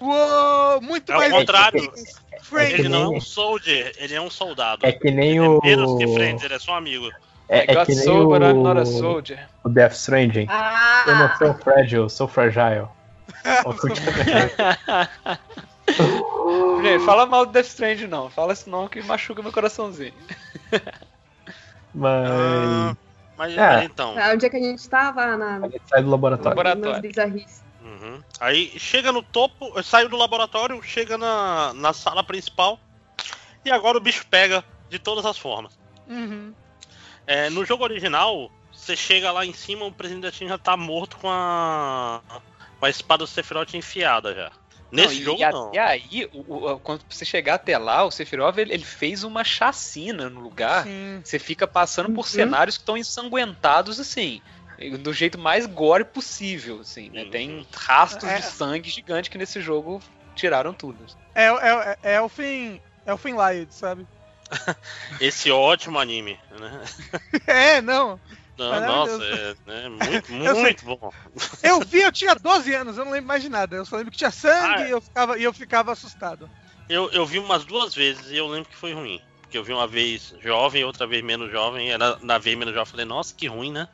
Uou, 0.00 0.80
muito 0.82 1.10
É 1.10 1.16
o 1.16 1.18
mais. 1.18 1.32
contrário. 1.32 1.92
Friend. 2.42 2.74
Ele 2.74 2.88
não 2.88 3.02
é 3.14 3.16
um 3.16 3.20
soldier, 3.20 3.92
ele 3.96 4.14
é 4.14 4.20
um 4.20 4.30
soldado. 4.30 4.86
É 4.86 4.92
que 4.92 5.10
nem 5.10 5.30
Ele 5.38 5.40
o. 5.48 5.58
é 5.64 5.66
menos 5.66 5.98
que 5.98 6.06
friends, 6.14 6.44
ele 6.44 6.54
é 6.54 6.58
só 6.58 6.74
amigo. 6.76 7.10
É, 7.48 7.72
é 7.72 7.84
que 7.84 7.94
nem 7.94 8.04
soul, 8.04 8.26
but 8.26 8.42
I'm 8.42 8.62
not 8.62 8.78
a 8.78 8.82
o, 8.82 8.86
soldier. 8.86 9.48
o 9.62 9.68
Death 9.68 9.92
Stranding. 9.92 10.46
Ah! 10.48 11.04
Eu 11.06 11.16
não 11.16 11.36
sou 11.36 11.54
frágil, 11.54 12.08
sou 12.08 12.26
fragile. 12.26 12.88
Continua. 13.62 14.00
Gente, 16.82 17.04
fala 17.04 17.26
mal 17.26 17.46
do 17.46 17.52
Death 17.52 17.66
Strand 17.66 18.00
não. 18.08 18.28
Fala 18.28 18.54
nome 18.66 18.88
que 18.88 19.02
machuca 19.02 19.42
meu 19.42 19.52
coraçãozinho. 19.52 20.14
Mas. 21.94 22.28
Ah, 22.28 22.96
mas, 23.36 23.56
É. 23.56 23.84
então. 23.84 24.14
Ah, 24.18 24.32
Onde 24.32 24.46
é 24.46 24.50
que 24.50 24.56
a 24.56 24.60
gente 24.60 24.88
tava? 24.88 25.36
Na, 25.36 25.56
A 25.56 25.68
gente 25.68 25.82
sai 25.88 26.02
do 26.02 26.10
laboratório. 26.10 26.56
Laboratório. 26.56 27.12
Uhum. 27.82 28.22
Aí 28.40 28.72
chega 28.78 29.12
no 29.12 29.22
topo, 29.22 29.82
saiu 29.82 30.08
do 30.08 30.16
laboratório, 30.16 30.82
chega 30.82 31.16
na, 31.16 31.72
na 31.74 31.92
sala 31.92 32.22
principal. 32.24 32.78
E 33.64 33.70
agora 33.70 33.96
o 33.96 34.00
bicho 34.00 34.26
pega 34.30 34.64
de 34.90 34.98
todas 34.98 35.24
as 35.24 35.38
formas. 35.38 35.78
Uhum. 36.08 36.52
É, 37.26 37.50
no 37.50 37.64
jogo 37.64 37.84
original, 37.84 38.50
você 38.72 38.94
chega 38.96 39.32
lá 39.32 39.44
em 39.44 39.52
cima, 39.52 39.84
o 39.84 39.92
presidente 39.92 40.46
já 40.46 40.56
tá 40.58 40.76
morto 40.76 41.16
com 41.16 41.28
a, 41.28 42.20
com 42.78 42.86
a 42.86 42.90
espada 42.90 43.24
do 43.24 43.26
Sephiroth 43.26 43.74
enfiada 43.74 44.34
já. 44.34 44.50
Nesse 44.92 45.06
Não, 45.08 45.12
e- 45.20 45.24
jogo 45.24 45.42
e, 45.42 45.50
não. 45.50 45.70
E 45.74 45.78
aí, 45.78 46.28
o- 46.32 46.70
o- 46.70 46.78
quando 46.78 47.02
você 47.08 47.24
chegar 47.24 47.54
até 47.54 47.76
lá, 47.76 48.04
o 48.04 48.10
Sephiroth 48.10 48.56
ele, 48.58 48.72
ele 48.72 48.84
fez 48.84 49.24
uma 49.24 49.42
chacina 49.42 50.30
no 50.30 50.38
lugar. 50.40 50.84
Sim. 50.84 51.20
Você 51.24 51.38
fica 51.40 51.66
passando 51.66 52.06
por 52.10 52.18
Uhum. 52.24 52.30
cenários 52.30 52.76
que 52.76 52.82
estão 52.82 52.96
ensanguentados 52.96 53.98
assim. 53.98 54.40
Do 55.00 55.12
jeito 55.12 55.38
mais 55.38 55.64
gore 55.66 56.04
possível, 56.04 56.80
assim, 56.80 57.08
né? 57.10 57.22
Uhum. 57.24 57.30
Tem 57.30 57.66
rastros 57.74 58.30
É. 58.30 58.36
de 58.36 58.42
sangue 58.44 58.88
gigante 58.90 59.30
que 59.30 59.38
nesse 59.38 59.60
jogo 59.60 60.00
tiraram 60.34 60.72
tudo. 60.74 61.04
É, 61.34 61.46
é, 61.46 61.96
é 62.02 62.16
Elfen. 62.16 62.80
Elfen 63.06 63.34
Lied, 63.34 63.72
sabe? 63.72 64.06
Esse 65.20 65.50
ótimo 65.50 65.98
anime, 65.98 66.38
né? 66.50 66.84
É, 67.46 67.80
não. 67.80 68.20
Não, 68.58 68.80
nossa, 68.80 69.22
é, 69.22 69.54
é 69.66 69.88
muito, 69.90 70.32
Eu 70.32 70.56
muito 70.56 70.84
bom. 70.84 71.12
Eu 71.62 71.80
vi, 71.80 72.00
eu 72.00 72.12
tinha 72.12 72.34
12 72.34 72.74
anos, 72.74 72.96
eu 72.96 73.04
não 73.04 73.12
lembro 73.12 73.28
mais 73.28 73.42
de 73.42 73.48
nada. 73.48 73.76
Eu 73.76 73.84
só 73.84 73.96
lembro 73.96 74.10
que 74.10 74.18
tinha 74.18 74.30
sangue 74.30 74.82
Ah, 74.82 74.88
e 74.88 74.90
eu 74.90 75.00
ficava, 75.00 75.38
e 75.38 75.42
eu 75.42 75.52
ficava 75.52 75.92
assustado. 75.92 76.48
Eu, 76.88 77.10
eu 77.10 77.26
vi 77.26 77.38
umas 77.38 77.64
duas 77.64 77.94
vezes 77.94 78.30
e 78.30 78.36
eu 78.36 78.46
lembro 78.46 78.70
que 78.70 78.76
foi 78.76 78.94
ruim. 78.94 79.20
Porque 79.42 79.58
eu 79.58 79.64
vi 79.64 79.72
uma 79.72 79.86
vez 79.86 80.34
jovem, 80.40 80.84
outra 80.84 81.06
vez 81.06 81.22
menos 81.22 81.50
jovem. 81.50 81.90
E 81.90 81.98
na, 81.98 82.38
vez 82.38 82.56
menos 82.56 82.72
jovem 82.72 82.82
eu 82.82 82.90
falei, 82.90 83.06
nossa, 83.06 83.34
que 83.34 83.46
ruim, 83.46 83.72
né? 83.72 83.86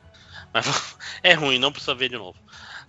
Mas 0.53 0.95
é 1.21 1.33
ruim, 1.33 1.59
não 1.59 1.71
precisa 1.71 1.93
ver 1.93 2.09
de 2.09 2.17
novo. 2.17 2.37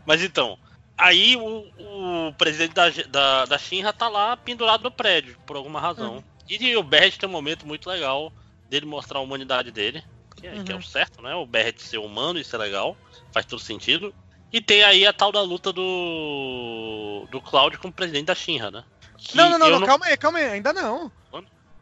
Mas 0.06 0.22
então, 0.22 0.56
aí 0.96 1.36
o, 1.36 2.28
o 2.28 2.34
presidente 2.34 2.74
da, 2.74 2.88
da, 3.08 3.44
da 3.46 3.58
Shinra 3.58 3.92
tá 3.92 4.08
lá 4.08 4.36
pendurado 4.36 4.84
no 4.84 4.90
prédio, 4.90 5.36
por 5.44 5.56
alguma 5.56 5.80
razão. 5.80 6.24
E 6.48 6.76
o 6.76 6.82
Barret 6.82 7.18
tem 7.18 7.28
um 7.28 7.32
momento 7.32 7.66
muito 7.66 7.88
legal 7.88 8.32
dele 8.68 8.86
mostrar 8.86 9.18
a 9.18 9.22
humanidade 9.22 9.70
dele. 9.70 10.02
Que 10.36 10.46
é, 10.48 10.62
que 10.62 10.72
é 10.72 10.74
o 10.74 10.78
Uhum. 10.78 10.82
certo, 10.82 11.22
né? 11.22 11.34
O 11.34 11.46
Barret 11.46 11.78
ser 11.80 11.98
humano, 11.98 12.38
isso 12.38 12.54
é 12.54 12.58
legal. 12.58 12.96
Faz 13.32 13.46
todo 13.46 13.60
sentido. 13.60 14.14
E 14.52 14.60
tem 14.60 14.82
aí 14.84 15.06
a 15.06 15.12
tal 15.12 15.32
da 15.32 15.40
luta 15.42 15.72
do. 15.72 17.26
do 17.30 17.40
Cloud 17.40 17.76
com 17.78 17.88
o 17.88 17.92
presidente 17.92 18.26
da 18.26 18.34
Shinra, 18.34 18.70
né? 18.70 18.84
Que 19.16 19.36
Não, 19.36 19.50
não, 19.50 19.58
não, 19.58 19.80
não, 19.80 19.86
calma 19.86 20.06
aí, 20.06 20.16
calma 20.16 20.38
aí, 20.38 20.44
ainda 20.50 20.72
não. 20.72 21.10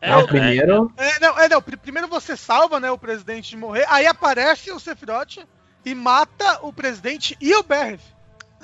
É, 0.00 0.10
Não, 0.10 0.18
é, 0.20 0.26
primeiro. 0.26 0.92
É, 0.96 1.20
não, 1.20 1.38
é, 1.38 1.48
não, 1.48 1.62
pri- 1.62 1.76
primeiro 1.76 2.08
você 2.08 2.36
salva, 2.36 2.80
né, 2.80 2.90
o 2.90 2.98
presidente 2.98 3.50
de 3.50 3.56
morrer, 3.56 3.86
aí 3.88 4.04
aparece 4.04 4.72
o 4.72 4.80
Sephiroth 4.80 5.38
e 5.84 5.94
mata 5.94 6.58
o 6.62 6.72
presidente 6.72 7.36
e 7.40 7.54
o 7.54 7.62
Barret. 7.62 8.00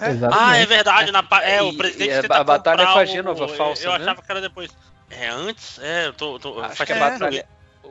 É. 0.01 0.07
Ah, 0.33 0.57
é 0.57 0.67
verdade. 0.67 1.13
Na, 1.13 1.25
é, 1.43 1.59
E- 1.59 1.61
o 1.63 1.77
presidente 1.77 2.11
e 2.11 2.19
a- 2.19 2.23
tenta 2.23 2.39
a 2.39 2.45
batalha 2.45 2.79
comprar 2.79 2.93
com 2.93 2.99
a 2.99 3.03
o- 3.03 3.07
Gênova 3.07 3.49
falsa, 3.49 3.85
Eu 3.85 3.91
né? 3.93 3.97
achava 3.99 4.21
que 4.21 4.31
era 4.33 4.41
depois. 4.41 4.71
É 5.11 5.29
antes? 5.29 5.79
É, 5.81 6.07
eu 6.07 6.13
tô. 6.13 6.39
tô 6.39 6.61
Acho 6.61 6.85
que 6.85 6.93
a 6.93 6.97
é. 6.97 7.01
batalha. 7.01 7.47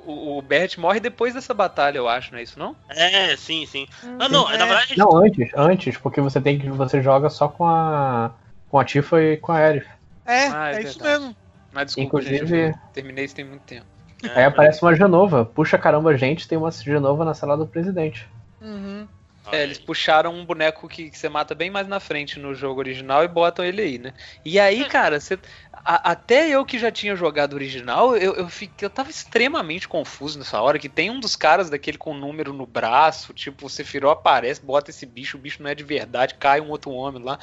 O, 0.06 0.38
o 0.38 0.42
Bert 0.42 0.78
morre 0.78 1.00
depois 1.00 1.34
dessa 1.34 1.54
batalha, 1.54 1.98
eu 1.98 2.08
acho, 2.08 2.32
não 2.32 2.40
é 2.40 2.44
isso 2.44 2.58
não? 2.58 2.76
É, 2.90 3.36
sim, 3.36 3.66
sim. 3.66 3.88
Ah, 4.20 4.30
não, 4.30 4.50
É. 4.50 4.58
na 4.58 4.66
verdade. 4.66 4.98
Não, 4.98 5.16
antes, 5.18 5.52
antes, 5.56 5.98
porque 5.98 6.22
você 6.22 6.40
tem 6.40 6.58
que. 6.60 6.70
Você 6.70 7.02
joga 7.02 7.30
só 7.30 7.48
com 7.48 7.66
a. 7.66 8.32
com 8.70 8.80
a 8.80 8.86
Tifa 8.86 9.22
e 9.22 9.38
com 9.38 9.52
a 9.52 9.58
Aerith. 9.58 9.86
É, 10.26 10.48
Ah, 10.48 10.72
é 10.72 10.76
é 10.78 10.82
isso 10.84 11.02
mesmo. 11.02 11.36
Mas 11.72 11.88
desculpa, 11.88 12.08
Inclusive- 12.20 12.48
gente, 12.48 12.76
eu 12.78 12.92
terminei 12.94 13.26
isso 13.26 13.36
tem 13.36 13.46
muito 13.46 13.62
tempo. 13.64 13.86
é, 14.24 14.30
Aí 14.40 14.44
aparece 14.46 14.82
uma 14.82 14.96
Genova. 14.96 15.44
Puxa 15.46 15.78
caramba, 15.78 16.16
gente, 16.18 16.48
tem 16.48 16.58
uma 16.58 16.72
Genova 16.72 17.26
na 17.26 17.34
sala 17.34 17.58
do 17.58 17.68
presidente. 17.68 18.28
Uhum. 18.62 19.08
É, 19.54 19.64
eles 19.64 19.80
puxaram 19.80 20.34
um 20.34 20.46
boneco 20.46 20.88
que, 20.88 21.10
que 21.10 21.18
você 21.18 21.30
mata 21.30 21.56
bem 21.56 21.70
mais 21.70 21.88
na 21.88 22.00
frente 22.00 22.40
no 22.40 22.54
jogo 22.54 22.80
original 22.80 23.24
e 23.24 23.28
botam 23.28 23.64
ele 23.64 23.82
aí, 23.82 23.98
né? 23.98 24.14
E 24.44 24.60
aí, 24.60 24.86
cara, 24.86 25.20
você, 25.20 25.40
a- 25.86 26.12
até 26.12 26.50
eu 26.50 26.66
que 26.66 26.78
já 26.80 26.92
tinha 26.92 27.16
jogado 27.16 27.54
o 27.54 27.56
original, 27.56 28.16
eu, 28.18 28.34
eu, 28.36 28.50
fiquei, 28.50 28.86
eu 28.86 28.90
tava 28.90 29.10
extremamente 29.10 29.88
confuso 29.88 30.38
nessa 30.40 30.62
hora, 30.62 30.80
que 30.80 30.90
tem 30.90 31.10
um 31.10 31.20
dos 31.20 31.36
caras 31.36 31.70
daquele 31.70 31.98
com 31.98 32.12
um 32.14 32.18
número 32.20 32.52
no 32.54 32.66
braço, 32.66 33.34
tipo, 33.34 33.66
o 33.66 33.70
Sephiroth 33.70 34.18
aparece, 34.20 34.66
bota 34.66 34.92
esse 34.92 35.06
bicho, 35.06 35.38
o 35.38 35.40
bicho 35.40 35.62
não 35.64 35.70
é 35.70 35.76
de 35.76 35.84
verdade, 35.84 36.36
cai 36.36 36.60
um 36.60 36.70
outro 36.70 36.92
homem 36.92 37.24
lá. 37.24 37.40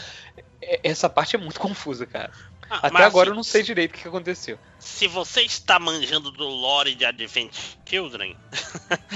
É- 0.61 0.81
Essa 0.85 1.09
parte 1.09 1.37
é 1.37 1.39
muito 1.39 1.61
confusa, 1.61 2.07
cara. 2.07 2.31
Ah, 2.71 2.87
Até 2.89 3.05
agora 3.05 3.27
se- 3.27 3.31
eu 3.33 3.37
não 3.37 3.43
sei 3.43 3.63
direito 3.63 3.95
o 3.95 3.99
que 3.99 4.09
aconteceu. 4.09 4.59
Se 4.79 5.07
você 5.07 5.43
está 5.43 5.79
manjando 5.79 6.31
do 6.31 6.47
lore 6.49 6.95
de 6.95 7.05
Advent 7.05 7.55
Children. 7.87 8.35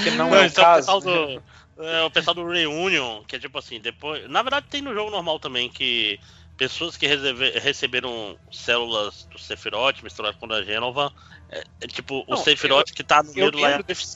Que 0.03 0.11
não 0.11 0.29
é 0.37 0.43
o 0.43 0.45
então, 0.45 0.65
caso. 0.65 1.01
Do, 1.01 1.43
é, 1.79 2.03
o 2.03 2.11
pessoal 2.11 2.35
do 2.35 2.47
Reunion, 2.49 3.23
que 3.25 3.37
é 3.37 3.39
tipo 3.39 3.59
assim, 3.59 3.81
depois. 3.81 4.29
Na 4.29 4.43
verdade, 4.43 4.67
tem 4.69 4.83
no 4.83 4.95
jogo 4.95 5.11
normal 5.11 5.39
também 5.39 5.69
que 5.69 6.19
pessoas 6.57 6.97
que 6.97 7.07
recebe- 7.07 7.59
receberam 7.59 8.39
células 8.51 9.27
do 9.31 9.39
Sephiroth 9.39 10.03
misturadas 10.03 10.37
com 10.39 10.53
a 10.53 10.63
Gênova. 10.63 11.13
É, 11.51 11.63
é 11.83 11.87
tipo, 11.87 12.25
o 12.27 12.31
Não, 12.33 12.37
Sephiroth 12.37 12.93
que 12.93 13.05
tá 13.05 13.23
no 13.23 13.33
eu 13.33 13.35
meio 13.37 13.53
do 13.53 13.59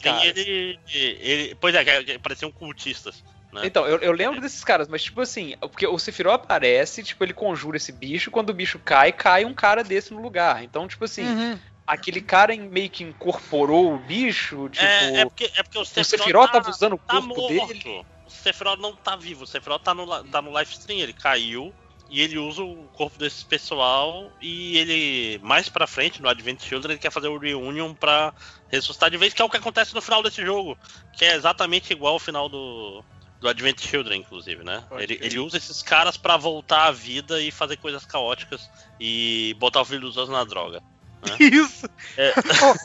caras. 0.02 0.36
ele, 0.36 0.78
ele. 0.86 1.54
Pois 1.54 1.74
é, 1.74 2.18
pareciam 2.18 2.50
cultistas. 2.50 3.22
né? 3.52 3.62
Então, 3.64 3.86
eu, 3.86 3.98
eu 3.98 4.12
lembro 4.12 4.40
desses 4.40 4.64
caras, 4.64 4.88
mas 4.88 5.04
tipo 5.04 5.20
assim, 5.20 5.54
porque 5.60 5.86
o 5.86 5.98
Sephiroth 5.98 6.42
aparece, 6.42 7.02
tipo, 7.04 7.22
ele 7.22 7.32
conjura 7.32 7.76
esse 7.76 7.92
bicho, 7.92 8.30
quando 8.30 8.50
o 8.50 8.54
bicho 8.54 8.78
cai, 8.80 9.12
cai 9.12 9.44
um 9.44 9.54
cara 9.54 9.84
desse 9.84 10.12
no 10.12 10.20
lugar. 10.20 10.64
Então, 10.64 10.88
tipo 10.88 11.04
assim, 11.04 11.22
Uhum. 11.22 11.58
Aquele 11.86 12.20
cara 12.20 12.54
em- 12.54 12.68
meio 12.68 12.88
que 12.90 13.04
incorporou 13.04 13.94
o 13.94 13.98
bicho, 13.98 14.68
tipo, 14.68 14.84
é, 14.84 15.20
é 15.20 15.24
porque, 15.24 15.50
é 15.54 15.62
porque 15.62 15.78
o 15.78 15.82
o 15.82 15.84
Sephiroth, 15.84 16.20
Sephiroth 16.20 16.46
tá, 16.46 16.52
tava 16.60 16.70
usando 16.70 16.94
o 16.94 16.98
tá 16.98 17.14
corpo 17.14 17.28
morto. 17.28 17.48
dele. 17.48 18.06
O 18.26 18.30
Sephiroth 18.30 18.80
não 18.80 18.94
tá 18.94 19.16
vivo, 19.16 19.44
o 19.44 19.46
Sephiroth 19.46 19.82
tá 19.82 19.94
no, 19.94 20.24
tá 20.24 20.40
no 20.40 20.50
live 20.50 20.70
stream, 20.70 21.00
ele 21.00 21.12
caiu 21.12 21.74
e 22.08 22.20
ele 22.20 22.38
usa 22.38 22.62
o 22.62 22.88
corpo 22.92 23.18
desse 23.18 23.44
pessoal 23.44 24.30
e 24.40 24.76
ele, 24.76 25.38
mais 25.42 25.68
pra 25.68 25.86
frente, 25.86 26.20
no 26.20 26.28
Advent 26.28 26.62
Children, 26.62 26.92
ele 26.92 27.00
quer 27.00 27.10
fazer 27.10 27.28
o 27.28 27.38
Reunion 27.38 27.94
pra 27.94 28.34
ressuscitar 28.68 29.10
de 29.10 29.16
vez, 29.16 29.32
que 29.32 29.40
é 29.40 29.44
o 29.44 29.48
que 29.50 29.56
acontece 29.56 29.94
no 29.94 30.02
final 30.02 30.22
desse 30.22 30.44
jogo, 30.44 30.76
que 31.12 31.24
é 31.24 31.34
exatamente 31.34 31.92
igual 31.92 32.14
ao 32.14 32.18
final 32.18 32.48
do, 32.48 33.02
do 33.40 33.48
Advent 33.48 33.80
Children, 33.80 34.20
inclusive, 34.20 34.62
né? 34.62 34.84
Pode 34.88 35.04
Ele, 35.04 35.18
ele 35.22 35.38
usa 35.38 35.56
esses 35.56 35.82
caras 35.82 36.16
pra 36.16 36.36
voltar 36.36 36.86
à 36.86 36.92
vida 36.92 37.40
e 37.40 37.50
fazer 37.50 37.76
coisas 37.78 38.04
caóticas 38.04 38.70
e 39.00 39.56
botar 39.58 39.80
o 39.80 39.84
filho 39.84 40.02
dos 40.02 40.16
outros 40.16 40.36
na 40.36 40.44
droga. 40.44 40.82
Isso. 41.40 41.88
É. 42.16 42.32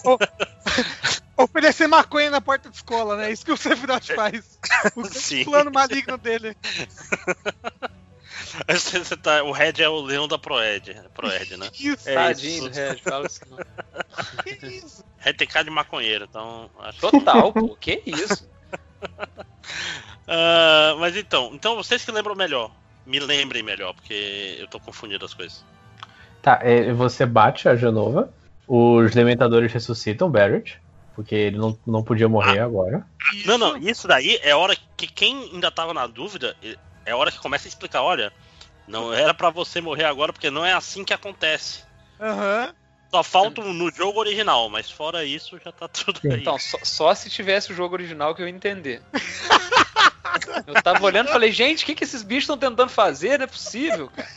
O- 0.05 0.13
o- 0.13 0.17
Oferecer 1.43 1.87
maconha 1.87 2.31
na 2.31 2.41
porta 2.41 2.67
de 2.69 2.75
escola, 2.75 3.15
né? 3.15 3.31
Isso 3.31 3.45
que 3.45 3.51
o 3.51 3.57
Sephiroth 3.57 4.07
faz. 4.15 4.59
O 4.95 5.05
Sim. 5.09 5.45
plano 5.45 5.71
maligno 5.71 6.17
dele. 6.17 6.55
Você- 8.67 8.99
você 8.99 9.15
tá- 9.17 9.43
o 9.43 9.51
Red 9.51 9.73
é 9.79 9.87
o 9.89 10.01
leão 10.01 10.27
da 10.27 10.37
Proed, 10.39 10.95
Proed 11.13 11.57
né? 11.57 11.69
Isso. 11.79 12.09
É 12.09 12.13
Tadinho 12.15 12.53
isso. 12.67 12.69
do 12.69 12.75
Red, 12.75 12.97
fala 12.97 13.27
isso 13.27 13.39
não. 13.49 13.57
Que 14.43 14.65
isso? 14.67 15.03
Red 15.17 15.33
tem 15.33 15.47
cara 15.47 15.65
de 15.65 15.69
maconheiro, 15.71 16.25
então 16.29 16.69
acho 16.79 16.99
Total, 16.99 17.53
pô, 17.53 17.75
que 17.75 18.01
isso? 18.05 18.47
Ah, 20.27 20.95
mas 20.99 21.15
então, 21.15 21.51
então 21.53 21.75
vocês 21.75 22.03
que 22.03 22.11
lembram 22.11 22.35
melhor, 22.35 22.71
me 23.05 23.19
lembrem 23.19 23.61
melhor, 23.63 23.93
porque 23.93 24.57
eu 24.59 24.67
tô 24.67 24.79
confundindo 24.79 25.23
as 25.25 25.33
coisas. 25.33 25.63
Tá, 26.47 26.61
é, 26.61 26.93
você 26.93 27.25
bate 27.25 27.67
a 27.67 27.75
Genova, 27.75 28.33
os 28.65 29.13
Dementadores 29.13 29.73
ressuscitam 29.73 30.29
o 30.29 30.31
Barrett, 30.31 30.79
porque 31.13 31.35
ele 31.35 31.57
não, 31.57 31.77
não 31.85 32.01
podia 32.01 32.29
morrer 32.29 32.59
agora. 32.59 33.05
Não, 33.45 33.57
não, 33.57 33.75
isso 33.75 34.07
daí 34.07 34.39
é 34.41 34.55
hora 34.55 34.73
que 34.95 35.07
quem 35.07 35.49
ainda 35.51 35.69
tava 35.69 35.93
na 35.93 36.07
dúvida, 36.07 36.55
é 37.05 37.13
hora 37.13 37.33
que 37.33 37.37
começa 37.37 37.67
a 37.67 37.69
explicar, 37.69 38.01
olha, 38.01 38.31
não 38.87 39.13
era 39.13 39.33
pra 39.33 39.49
você 39.49 39.81
morrer 39.81 40.05
agora, 40.05 40.31
porque 40.31 40.49
não 40.49 40.65
é 40.65 40.71
assim 40.71 41.03
que 41.03 41.13
acontece. 41.13 41.83
Aham. 42.17 42.73
Só 43.11 43.23
falta 43.23 43.59
um 43.59 43.73
no 43.73 43.91
jogo 43.91 44.17
original, 44.17 44.69
mas 44.69 44.89
fora 44.89 45.25
isso 45.25 45.59
já 45.61 45.73
tá 45.73 45.89
tudo 45.89 46.21
aí. 46.23 46.39
Então, 46.39 46.57
só, 46.57 46.77
só 46.81 47.13
se 47.13 47.29
tivesse 47.29 47.73
o 47.73 47.75
jogo 47.75 47.93
original 47.93 48.33
que 48.33 48.41
eu 48.41 48.47
ia 48.47 48.55
entender. 48.55 49.01
Eu 50.65 50.81
tava 50.81 51.03
olhando 51.03 51.27
e 51.27 51.31
falei, 51.31 51.51
gente, 51.51 51.83
o 51.83 51.85
que, 51.85 51.95
que 51.95 52.03
esses 52.05 52.23
bichos 52.23 52.43
estão 52.43 52.57
tentando 52.57 52.89
fazer? 52.89 53.37
Não 53.37 53.43
é 53.43 53.47
possível, 53.47 54.09
cara. 54.09 54.29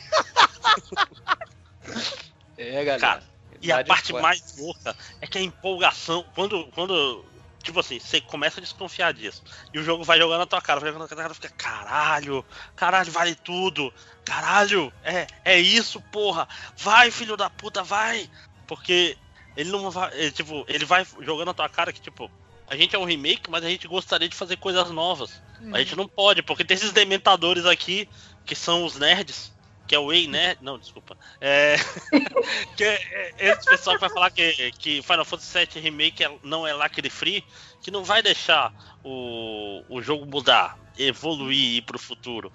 É, 2.57 2.71
galera. 2.83 2.99
Cara, 2.99 3.23
E 3.61 3.71
a 3.71 3.83
parte 3.83 4.11
forte. 4.11 4.21
mais 4.21 4.57
louca 4.57 4.95
é 5.19 5.27
que 5.27 5.37
a 5.37 5.41
empolgação, 5.41 6.25
quando, 6.35 6.65
quando 6.67 7.25
tipo 7.61 7.79
assim, 7.79 7.99
você 7.99 8.19
começa 8.19 8.59
a 8.59 8.63
desconfiar 8.63 9.13
disso, 9.13 9.43
e 9.73 9.79
o 9.79 9.83
jogo 9.83 10.03
vai 10.03 10.17
jogando 10.17 10.39
na 10.39 10.45
tua 10.45 10.61
cara, 10.61 10.79
vai 10.79 10.89
jogando 10.89 11.03
na 11.03 11.07
tua 11.07 11.17
cara, 11.17 11.33
fica, 11.33 11.49
caralho, 11.49 12.43
caralho, 12.75 13.11
vale 13.11 13.35
tudo, 13.35 13.93
caralho, 14.25 14.91
é, 15.03 15.27
é 15.45 15.59
isso, 15.59 16.01
porra, 16.11 16.47
vai, 16.77 17.11
filho 17.11 17.37
da 17.37 17.49
puta, 17.49 17.83
vai, 17.83 18.29
porque 18.67 19.17
ele 19.55 19.69
não 19.71 19.91
vai, 19.91 20.11
ele, 20.13 20.31
tipo, 20.31 20.65
ele 20.67 20.85
vai 20.85 21.05
jogando 21.21 21.47
na 21.47 21.53
tua 21.53 21.69
cara 21.69 21.93
que, 21.93 22.01
tipo, 22.01 22.31
a 22.67 22.75
gente 22.75 22.95
é 22.95 22.99
um 22.99 23.03
remake, 23.03 23.49
mas 23.49 23.63
a 23.63 23.69
gente 23.69 23.87
gostaria 23.87 24.29
de 24.29 24.35
fazer 24.35 24.55
coisas 24.55 24.89
novas. 24.91 25.41
Hum. 25.61 25.75
A 25.75 25.79
gente 25.79 25.95
não 25.95 26.07
pode, 26.07 26.41
porque 26.41 26.63
tem 26.63 26.75
esses 26.75 26.93
dementadores 26.93 27.65
aqui, 27.65 28.07
que 28.45 28.55
são 28.55 28.85
os 28.85 28.95
nerds, 28.95 29.51
que 29.87 29.95
é 29.95 29.99
o 29.99 30.11
Ei 30.11 30.27
Nerd. 30.27 30.59
Não, 30.61 30.77
desculpa. 30.77 31.17
É. 31.39 31.75
que 32.77 32.83
é, 32.83 32.99
é 33.39 33.49
esse 33.51 33.65
pessoal 33.69 33.95
que 33.95 34.01
vai 34.01 34.09
falar 34.09 34.31
que, 34.31 34.71
que 34.73 35.01
Final 35.01 35.25
Fantasy 35.25 35.59
VII 35.59 35.81
Remake 35.81 36.23
é- 36.23 36.39
não 36.43 36.65
é 36.65 36.73
lacre 36.73 37.09
free, 37.09 37.43
que 37.81 37.91
não 37.91 38.03
vai 38.03 38.21
deixar 38.21 38.73
o, 39.03 39.83
o 39.89 40.01
jogo 40.01 40.25
mudar, 40.25 40.77
evoluir 40.97 41.57
e 41.57 41.77
ir 41.77 41.81
pro 41.81 41.99
futuro. 41.99 42.51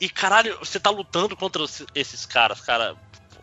E 0.00 0.08
caralho, 0.08 0.56
você 0.60 0.78
tá 0.78 0.90
lutando 0.90 1.36
contra 1.36 1.64
esses 1.94 2.24
caras, 2.24 2.60
cara. 2.60 2.96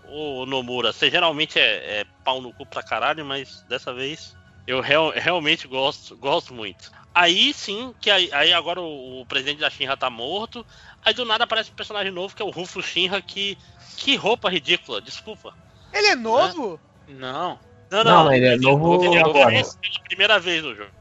Ô 0.07 0.45
Nomura, 0.45 0.93
você 0.93 1.09
geralmente 1.09 1.59
é, 1.59 2.01
é 2.01 2.05
pau 2.23 2.39
no 2.41 2.53
cu 2.53 2.65
pra 2.65 2.83
caralho, 2.83 3.25
mas 3.25 3.63
dessa 3.67 3.93
vez 3.93 4.33
eu 4.67 4.79
real- 4.79 5.11
realmente 5.11 5.67
gosto, 5.67 6.15
gosto 6.17 6.53
muito. 6.53 6.89
Aí 7.15 7.53
sim, 7.53 7.95
que 8.01 8.11
aí, 8.11 8.29
aí 8.33 8.51
agora 8.51 8.81
o, 8.81 9.21
o 9.21 9.25
presidente 9.25 9.61
da 9.61 9.69
Shinra 9.69 9.95
tá 9.95 10.09
morto. 10.09 10.65
Aí 11.03 11.13
do 11.13 11.23
nada 11.23 11.45
aparece 11.45 11.71
um 11.71 11.75
personagem 11.75 12.11
novo 12.11 12.35
que 12.35 12.41
é 12.41 12.45
o 12.45 12.49
Rufo 12.49 12.81
Shinra, 12.83 13.21
que. 13.21 13.57
Que 13.97 14.17
roupa 14.17 14.49
ridícula, 14.49 14.99
desculpa. 15.01 15.53
Ele 15.93 16.07
é 16.07 16.15
novo? 16.15 16.77
Não. 17.07 17.57
Não, 17.89 18.03
Não, 18.03 18.33
ele 18.33 18.45
é 18.45 18.57
novo 18.57 19.01
ele 19.05 19.17
agora. 19.17 19.39
aparece 19.43 19.77
pela 19.79 20.03
primeira 20.03 20.37
vez 20.39 20.61
no 20.61 20.75
jogo. 20.75 20.91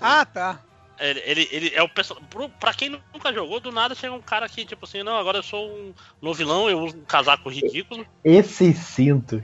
Ah, 0.00 0.24
tá. 0.26 0.58
Ele, 0.98 1.22
ele, 1.24 1.48
ele 1.52 1.72
é 1.74 1.82
o 1.82 1.88
personagem. 1.88 2.28
Pra 2.58 2.74
quem 2.74 2.88
nunca 3.14 3.32
jogou, 3.32 3.60
do 3.60 3.70
nada 3.70 3.94
chega 3.94 4.12
um 4.12 4.20
cara 4.20 4.48
que, 4.48 4.64
tipo 4.64 4.84
assim, 4.84 5.04
não, 5.04 5.16
agora 5.16 5.38
eu 5.38 5.42
sou 5.44 5.68
um 5.70 5.94
no 6.20 6.34
vilão, 6.34 6.68
eu 6.68 6.80
uso 6.80 6.96
um 6.96 7.04
casaco 7.04 7.48
ridículo. 7.48 8.04
Esses 8.24 8.76
cintos 8.78 9.42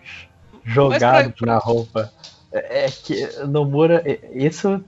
jogados 0.64 1.34
pra- 1.38 1.46
na 1.54 1.58
roupa. 1.58 2.12
É 2.52 2.86
é 2.86 2.90
que 2.90 3.26
Nomura. 3.46 4.02
é- 4.04 4.20
Isso 4.34 4.82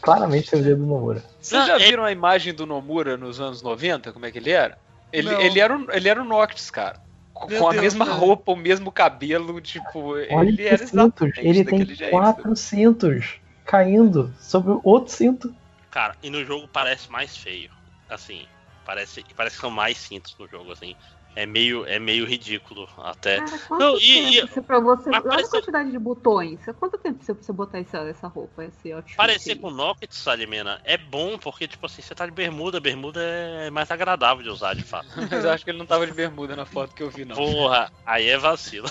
claramente 0.00 0.54
é 0.54 0.58
o 0.58 0.62
dedo 0.62 0.82
do 0.82 0.86
Nomura. 0.86 1.24
Vocês 1.40 1.66
já 1.66 1.74
é- 1.76 1.78
viram 1.78 2.04
a 2.04 2.12
imagem 2.12 2.54
do 2.54 2.66
Nomura 2.66 3.16
nos 3.16 3.40
anos 3.40 3.62
90? 3.62 4.12
Como 4.12 4.26
é 4.26 4.30
que 4.30 4.38
ele 4.38 4.50
era? 4.50 4.78
Ele, 5.12 5.30
Não. 5.30 5.40
ele, 5.40 5.60
era, 5.60 5.76
um, 5.76 5.86
ele 5.90 6.08
era 6.08 6.22
o 6.22 6.24
Noctis, 6.24 6.70
cara. 6.70 6.98
Com, 7.32 7.48
Meu 7.48 7.68
a 7.68 7.70
Deus, 7.70 7.82
mesma 7.82 8.04
cara. 8.04 8.18
roupa, 8.18 8.52
o 8.52 8.56
mesmo 8.56 8.90
cabelo, 8.90 9.60
tipo, 9.60 10.14
Olha 10.30 10.48
ele 10.48 10.66
era 10.66 10.82
exatamente 10.82 11.40
Ele 11.40 11.64
tem 11.64 12.10
quatro 12.10 12.54
cintos 12.56 13.36
caindo 13.64 14.34
sobre 14.40 14.72
o 14.72 14.80
outro 14.82 15.14
cinto. 15.14 15.54
Cara, 15.90 16.14
e 16.22 16.30
no 16.30 16.44
jogo 16.44 16.68
parece 16.68 17.10
mais 17.10 17.36
feio. 17.36 17.70
Assim, 18.08 18.46
parece, 18.84 19.24
parece 19.36 19.56
que 19.56 19.60
são 19.60 19.70
mais 19.70 19.98
cintos 19.98 20.34
no 20.38 20.48
jogo, 20.48 20.72
assim. 20.72 20.96
É 21.36 21.46
meio, 21.46 21.86
é 21.86 22.00
meio 22.00 22.24
ridículo 22.24 22.88
até. 22.96 23.38
Cara, 23.38 23.58
quanto 23.60 23.80
Não, 23.80 23.96
e- 23.98 24.40
tempo 24.40 24.48
você, 24.52 24.62
pra 24.62 24.80
você, 24.80 25.10
olha 25.10 25.22
parece- 25.22 25.46
a 25.46 25.50
quantidade 25.50 25.90
de 25.92 25.98
botões. 25.98 26.60
Quanto 26.80 26.98
tempo 26.98 27.22
você, 27.22 27.32
você 27.32 27.52
botar 27.52 27.78
essa, 27.78 27.98
essa 27.98 28.26
roupa, 28.26 28.64
esse 28.64 28.90
outfit? 28.92 29.16
Parecer 29.16 29.56
com 29.56 29.70
Noctis, 29.70 30.08
Salimena, 30.18 30.80
é 30.82 30.96
bom 30.98 31.38
porque, 31.38 31.68
tipo 31.68 31.86
assim, 31.86 32.02
você 32.02 32.12
tá 32.12 32.26
de 32.26 32.32
bermuda, 32.32 32.80
bermuda 32.80 33.22
é 33.22 33.70
mais 33.70 33.88
agradável 33.90 34.42
de 34.42 34.48
usar, 34.50 34.74
de 34.74 34.82
fato. 34.82 35.06
Mas 35.30 35.44
eu 35.44 35.50
acho 35.52 35.62
que 35.64 35.70
ele 35.70 35.78
não 35.78 35.86
tava 35.86 36.06
de 36.06 36.12
bermuda 36.12 36.56
na 36.56 36.66
foto 36.66 36.92
que 36.92 37.02
eu 37.04 37.10
vi, 37.10 37.24
não. 37.24 37.36
Porra, 37.36 37.88
aí 38.04 38.28
é 38.28 38.36
vacilo. 38.36 38.88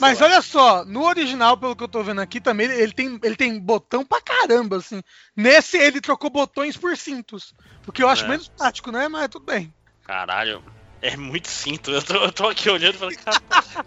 Mas 0.00 0.20
olha 0.22 0.40
só, 0.40 0.84
no 0.84 1.04
original, 1.06 1.56
pelo 1.58 1.76
que 1.76 1.84
eu 1.84 1.88
tô 1.88 2.02
vendo 2.02 2.20
aqui 2.20 2.40
também, 2.40 2.66
ele 2.70 2.92
tem, 2.92 3.18
ele 3.22 3.36
tem 3.36 3.60
botão 3.60 4.04
pra 4.04 4.20
caramba, 4.22 4.78
assim. 4.78 5.02
Nesse 5.36 5.76
ele 5.76 6.00
trocou 6.00 6.30
botões 6.30 6.76
por 6.76 6.96
cintos. 6.96 7.52
O 7.86 7.92
que 7.92 8.02
eu 8.02 8.08
acho 8.08 8.24
É. 8.24 8.28
menos 8.28 8.48
prático, 8.48 8.90
né? 8.90 9.08
Mas 9.08 9.28
tudo 9.28 9.44
bem. 9.44 9.72
Caralho, 10.08 10.62
é 11.02 11.16
muito 11.18 11.48
cinto. 11.48 11.90
Eu 11.90 12.02
tô, 12.02 12.14
eu 12.14 12.32
tô 12.32 12.48
aqui 12.48 12.70
olhando 12.70 12.94
e 12.94 12.98
falando, 12.98 13.16
cara. 13.18 13.86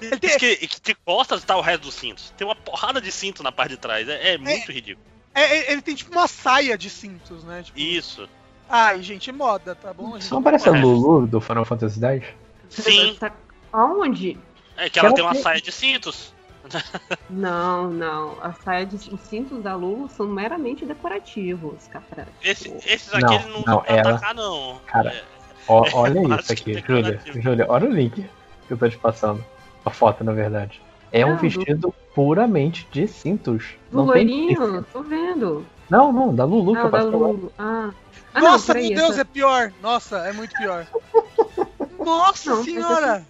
Ele 0.00 0.16
tem- 0.18 0.30
Diz 0.30 0.36
que, 0.36 0.56
que 0.66 0.80
de 0.82 0.94
costas 1.04 1.44
tá 1.44 1.56
o 1.56 1.60
resto 1.60 1.82
dos 1.82 1.94
cintos. 1.94 2.32
Tem 2.36 2.46
uma 2.46 2.56
porrada 2.56 3.00
de 3.02 3.12
cinto 3.12 3.42
na 3.42 3.52
parte 3.52 3.70
de 3.72 3.76
trás. 3.76 4.08
É, 4.08 4.34
é 4.34 4.38
muito 4.38 4.72
ridículo. 4.72 5.06
é, 5.34 5.42
é, 5.42 5.72
ele 5.72 5.80
tem 5.82 5.94
tipo 5.94 6.10
uma 6.12 6.26
saia 6.26 6.76
de 6.76 6.88
cintos, 6.90 7.44
né? 7.44 7.62
Tipo, 7.62 7.78
Isso. 7.78 8.26
Ai, 8.68 9.02
gente, 9.02 9.30
moda, 9.30 9.74
tá 9.74 9.92
bom? 9.94 10.12
gente? 10.12 10.22
Isso 10.22 10.34
não 10.34 10.42
parece 10.42 10.68
a 10.70 10.76
É. 10.76 10.80
Lulu 10.80 11.26
do 11.26 11.40
Final 11.40 11.64
Fantasy 11.66 12.00
X? 12.04 12.26
Sim. 12.70 13.16
Tá- 13.20 13.32
Aonde? 13.72 14.38
É 14.76 14.88
que 14.90 14.98
ela 14.98 15.08
Ela 15.08 15.14
tem 15.16 15.24
uma 15.24 15.32
tem- 15.34 15.42
saia 15.42 15.60
de 15.60 15.70
cintos. 15.72 16.34
Não, 17.30 17.90
não. 17.90 18.36
A 18.42 18.52
saia 18.52 18.84
de, 18.84 18.96
os 18.96 19.20
cintos 19.22 19.62
da 19.62 19.74
Lulu 19.74 20.08
são 20.10 20.26
meramente 20.26 20.84
decorativos, 20.84 21.86
cara. 21.88 22.28
Esse- 22.42 22.64
Tipo, 22.64 22.82
esses 22.86 23.10
Não, 23.12 23.18
aqui 23.20 23.34
eles 23.34 23.46
não, 23.46 23.52
não, 23.54 23.62
vão 23.64 23.80
pra 23.82 23.96
ela- 23.96 24.10
atacar, 24.10 24.34
não. 24.34 24.80
Cara, 24.86 25.10
É, 25.12 25.24
Ó, 25.68 25.84
É, 25.86 25.90
olha 25.94 26.18
eu 26.20 26.36
isso 26.36 26.52
aqui, 26.52 26.64
que 26.64 26.78
é 26.78 26.82
Júlia. 26.82 27.20
Júlia, 27.26 27.66
olha 27.68 27.88
o 27.88 27.92
link 27.92 28.14
que 28.66 28.72
eu 28.72 28.76
tô 28.78 28.88
te 28.88 28.96
passando. 28.98 29.44
A 29.84 29.90
foto, 29.90 30.24
na 30.24 30.32
verdade. 30.32 30.80
É 31.12 31.24
um 31.24 31.30
Ah, 31.32 31.34
do- 31.36 31.40
vestido 31.40 31.94
puramente 32.14 32.86
de 32.92 33.06
cintos. 33.08 33.74
Do 33.90 33.98
Não 33.98 34.12
tem. 34.12 34.26
loirinho, 34.26 34.84
tô 34.92 35.02
vendo. 35.02 35.64
Não, 35.88 36.12
não, 36.12 36.34
da 36.34 36.44
Lulu 36.44 36.72
que 36.72 36.78
Ah, 36.80 36.84
eu 36.84 36.90
da. 36.90 37.02
Lulu. 37.02 37.52
Ah. 37.58 37.90
Ah, 38.34 38.40
não, 38.40 38.50
Nossa, 38.52 38.74
peraí, 38.74 38.88
meu 38.88 38.98
Deus, 38.98 39.10
essa- 39.12 39.20
é 39.22 39.24
pior. 39.24 39.72
Nossa, 39.80 40.18
é 40.18 40.32
muito 40.32 40.54
pior. 40.56 40.86
Nossa 41.98 42.50
Não, 42.50 42.64
senhora! 42.64 43.26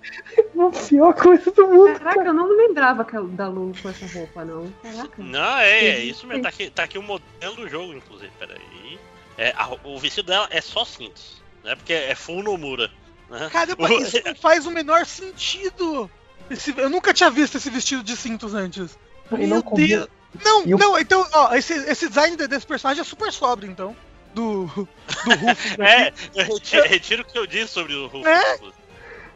A 0.58 0.86
pior 0.89 1.15
coisa 1.15 1.50
do 1.50 1.67
mundo. 1.68 1.99
Caraca, 1.99 2.20
eu 2.25 2.34
não 2.34 2.49
lembrava 2.57 3.05
que 3.05 3.18
da 3.20 3.49
Lulu 3.49 3.73
com 3.81 3.89
essa 3.89 4.07
roupa, 4.18 4.44
não. 4.44 4.67
Caraca. 4.83 5.23
Não, 5.23 5.58
é, 5.58 5.78
é 5.78 6.00
isso 6.05 6.26
mesmo. 6.26 6.42
Tá 6.42 6.49
aqui, 6.49 6.70
tá 6.70 6.83
aqui 6.84 6.99
o 6.99 7.02
modelo 7.02 7.55
do 7.57 7.68
jogo, 7.68 7.92
inclusive. 7.94 8.31
Peraí. 8.39 8.99
É, 9.36 9.52
a- 9.57 9.76
o 9.84 9.99
vestido 9.99 10.26
dela 10.26 10.49
é 10.50 10.60
só 10.60 10.84
cintos. 10.84 11.38
Né? 11.65 11.75
Porque 11.75 11.93
é 11.93 12.15
full 12.15 12.43
Nomura. 12.43 12.91
Né? 13.31 13.49
Caramba, 13.51 13.85
O- 13.85 13.93
isso 14.01 14.20
não 14.25 14.35
faz 14.35 14.67
o 14.67 14.70
menor 14.70 15.05
sentido. 15.07 16.11
Esse- 16.51 16.75
eu 16.77 16.89
nunca 16.89 17.12
tinha 17.12 17.31
visto 17.31 17.57
esse 17.57 17.69
vestido 17.70 18.03
de 18.03 18.17
cintos 18.17 18.55
antes. 18.55 18.99
E 19.33 19.37
Meu 19.47 19.62
não. 19.62 19.75
Deus. 19.75 20.09
Não, 20.45 20.67
E 20.67 20.75
o- 20.75 20.78
não, 20.78 20.99
então, 20.99 21.27
ó, 21.33 21.55
esse, 21.55 21.73
esse 21.73 22.09
design 22.09 22.37
de- 22.37 22.47
desse 22.49 22.67
personagem 22.67 23.01
é 23.01 23.05
super 23.05 23.33
sóbrio, 23.33 23.70
então. 23.70 23.97
Do, 24.35 24.67
do 25.25 25.35
Rufus. 25.35 25.77
É, 25.78 26.12
eu 26.35 26.45
retiro, 26.45 26.87
retiro 26.87 27.23
o 27.23 27.25
que 27.25 27.39
eu 27.39 27.47
disse 27.47 27.69
sobre 27.73 27.95
o 27.95 28.07
Rufus. 28.07 28.27
É? 28.27 28.59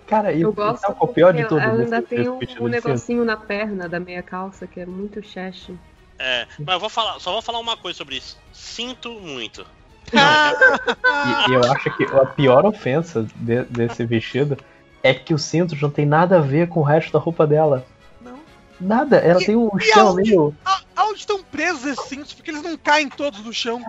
Cara, 0.06 0.32
e 0.32 0.42
Eu 0.42 0.50
e 0.50 0.52
gosto 0.52 0.84
é 0.84 0.94
o 1.00 1.08
pior 1.08 1.32
de 1.32 1.44
tudo? 1.44 1.60
ela 1.60 1.82
ainda 1.82 2.02
tem 2.02 2.28
um, 2.28 2.38
um 2.60 2.68
negocinho 2.68 3.24
na 3.24 3.36
perna 3.36 3.88
da 3.88 3.98
meia 3.98 4.22
calça 4.22 4.66
que 4.66 4.80
é 4.80 4.84
muito 4.86 5.22
cheche. 5.22 5.74
É, 6.18 6.46
mas 6.58 6.74
eu 6.74 6.80
vou 6.80 6.88
falar, 6.90 7.18
só 7.18 7.32
vou 7.32 7.40
falar 7.42 7.58
uma 7.58 7.76
coisa 7.76 7.96
sobre 7.96 8.16
isso. 8.16 8.38
Sinto 8.52 9.10
muito. 9.12 9.66
Ah, 10.16 10.52
E, 11.48 11.50
e 11.50 11.54
eu 11.54 11.72
acho 11.72 11.90
que 11.96 12.04
a 12.04 12.26
pior 12.26 12.64
ofensa 12.66 13.24
de- 13.36 13.62
desse 13.64 14.04
vestido 14.04 14.56
é 15.02 15.14
que 15.14 15.32
o 15.32 15.38
cinto 15.38 15.76
não 15.80 15.90
tem 15.90 16.04
nada 16.06 16.38
a 16.38 16.40
ver 16.40 16.68
com 16.68 16.80
o 16.80 16.82
resto 16.82 17.12
da 17.12 17.18
roupa 17.18 17.46
dela. 17.46 17.84
Não. 18.20 18.38
Nada, 18.80 19.16
ela 19.18 19.40
E- 19.40 19.46
tem 19.46 19.56
um 19.56 19.70
chão 19.78 20.08
aonde- 20.08 20.30
meio. 20.30 20.54
a- 20.64 20.80
aonde 20.96 21.20
estão 21.20 21.42
presos 21.44 21.84
esses 21.86 22.04
cintos? 22.06 22.32
Porque 22.32 22.50
eles 22.50 22.62
não 22.62 22.76
caem 22.76 23.08
todos 23.08 23.40
no 23.44 23.52
chão. 23.52 23.80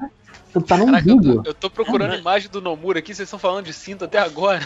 Tá 0.68 0.77
no 0.77 0.85
Caraca, 0.85 1.10
eu 1.10 1.42
eu 1.45 1.53
tô 1.56 1.68
procurando 1.68 2.11
a 2.14 2.18
imagem 2.18 2.48
do 2.48 2.61
Nomura 2.61 3.00
aqui, 3.00 3.08
vocês 3.16 3.26
estão 3.26 3.40
falando 3.40 3.66
de 3.66 3.74
cinto 3.74 4.06
até 4.06 4.19
agora. 4.19 4.60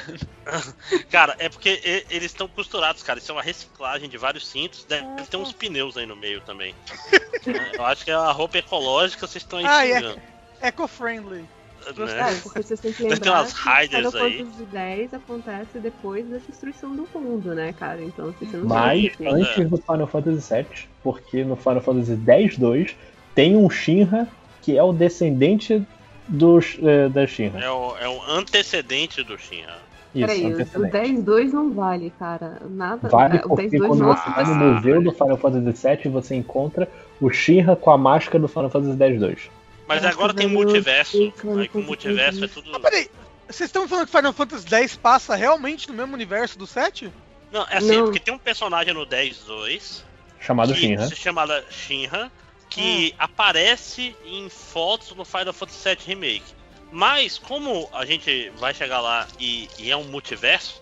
Cara, 1.10 1.34
é 1.40 1.48
porque 1.48 1.80
e- 1.82 2.06
eles 2.14 2.32
estão 2.32 2.46
costurados, 2.50 3.02
cara. 3.04 3.20
Isso 3.20 3.32
é 3.32 3.36
uma 3.36 3.42
reciclagem 3.42 4.10
de 4.10 4.18
vários 4.18 4.46
cintos. 4.48 4.84
Deve 4.84 5.06
ter 5.30 5.38
uns 5.38 5.54
pneus 5.54 5.96
aí 5.96 6.06
no 6.06 6.16
meio 6.16 6.42
também. 6.42 6.76
É, 7.48 7.78
eu 7.78 7.86
acho 7.86 8.04
que 8.04 8.12
é 8.12 8.14
a 8.14 8.30
roupa 8.32 8.58
ecológica, 8.58 9.26
vocês 9.26 9.42
estão 9.42 9.60
aí 9.60 9.66
Ah, 9.66 9.88
é. 9.88 10.16
Eco-friendly. 10.62 11.42
né? 11.42 12.32
É, 12.32 12.36
porque 12.42 12.64
vocês 12.64 12.80
têm 12.80 12.92
que 12.92 13.04
lembrar 13.04 13.46
que 13.46 13.70
aí. 14.18 14.38
Fantasy 14.44 14.68
X 14.76 15.14
acontece 15.14 15.80
depois 15.80 16.28
da 16.28 16.38
destruição 16.38 16.96
do 16.96 17.08
mundo, 17.16 17.54
né, 17.54 17.72
cara? 17.74 18.02
Então, 18.04 18.34
se 18.34 18.46
você 18.46 18.58
não 18.58 18.66
Mas 18.66 19.04
sabe, 19.14 19.28
assim, 19.30 19.42
antes 19.42 19.70
do 19.70 19.78
Final 19.78 20.08
Fantasy 20.08 20.54
VII, 20.54 20.66
porque 21.04 21.44
no 21.44 21.56
Final 21.56 21.82
Fantasy 21.82 22.20
X-2 22.26 22.96
tem 23.36 23.56
um 23.56 23.70
Shinra 23.70 24.28
que 24.62 24.78
é 24.78 24.84
o 24.84 24.92
descendente 24.92 25.82
dos, 26.28 26.78
eh, 26.84 27.08
da 27.08 27.26
Shinra. 27.26 27.60
É 27.60 27.72
o, 27.72 27.98
é 27.98 28.10
o 28.10 28.22
antecedente 28.30 29.24
do 29.24 29.38
Shinra. 29.38 29.78
Isso, 30.14 30.26
Peraí, 30.28 30.46
o- 30.46 30.50
o 30.50 30.54
antecedente. 30.54 30.92
10-2 30.92 31.54
não 31.54 31.72
vale, 31.72 32.10
cara. 32.20 32.58
Nada. 32.70 33.08
Vale 33.08 33.38
é, 33.38 33.40
o 33.46 33.50
porque 33.50 33.70
10-2 33.70 33.88
quando 33.88 34.00
nossa, 34.02 34.24
você 34.24 34.30
vai 34.32 34.46
no 34.46 34.74
museu 34.74 35.02
do 35.02 35.12
Final 35.12 35.38
Fantasy 35.38 35.88
VII, 35.88 36.12
você 36.12 36.36
encontra 36.36 36.90
o 37.22 37.30
Shinra 37.30 37.76
com 37.76 37.92
a 37.92 37.98
máscara 37.98 38.40
do 38.40 38.48
Final 38.48 38.70
Fantasy 38.70 38.98
X-2. 39.02 39.50
Mas 39.88 40.06
agora 40.06 40.34
tem 40.34 40.48
multiverso. 40.48 41.12
sei, 41.12 41.34
Aí 41.58 41.68
com 41.68 41.82
multiverso 41.82 42.44
é 42.44 42.48
tudo. 42.48 42.76
Ah, 42.76 42.80
peraí. 42.80 43.10
Vocês 43.48 43.70
estão 43.70 43.88
falando 43.88 44.06
que 44.08 44.12
Final 44.12 44.34
Fantasy 44.34 44.68
X 44.68 44.98
passa 44.98 45.34
realmente 45.36 45.88
no 45.88 45.94
mesmo 45.94 46.14
universo 46.14 46.58
do 46.60 46.68
7? 46.68 47.10
Não, 47.50 47.66
é 47.70 47.78
assim, 47.78 47.96
Não. 47.96 48.04
porque 48.06 48.20
tem 48.20 48.34
um 48.34 48.38
personagem 48.38 48.94
no 48.94 49.06
10-2 49.06 50.04
Chamado 50.42 50.74
que 50.74 50.80
Shinra. 50.82 51.08
se 51.08 51.16
chama 51.16 51.64
Shinra, 51.70 52.30
que 52.70 53.16
aparece 53.18 54.14
em 54.26 54.50
fotos 54.50 55.16
no 55.16 55.24
Final 55.24 55.54
Fantasy 55.54 55.88
VII 55.88 55.98
Remake. 56.08 56.44
Mas, 56.92 57.38
como 57.38 57.90
a 57.94 58.06
gente 58.06 58.50
vai 58.58 58.74
chegar 58.74 59.00
lá 59.00 59.26
e, 59.40 59.70
e 59.80 59.90
é 59.90 59.96
um 59.96 60.04
multiverso, 60.04 60.82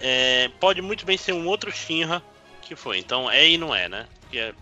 é, 0.00 0.48
pode 0.60 0.80
muito 0.80 1.04
bem 1.04 1.16
ser 1.16 1.32
um 1.32 1.46
outro 1.48 1.72
Shinra 1.72 2.22
que 2.62 2.76
foi. 2.76 2.98
Então 2.98 3.28
é 3.30 3.48
e 3.48 3.58
não 3.58 3.74
é, 3.74 3.88
né? 3.88 4.06
É- 4.32 4.54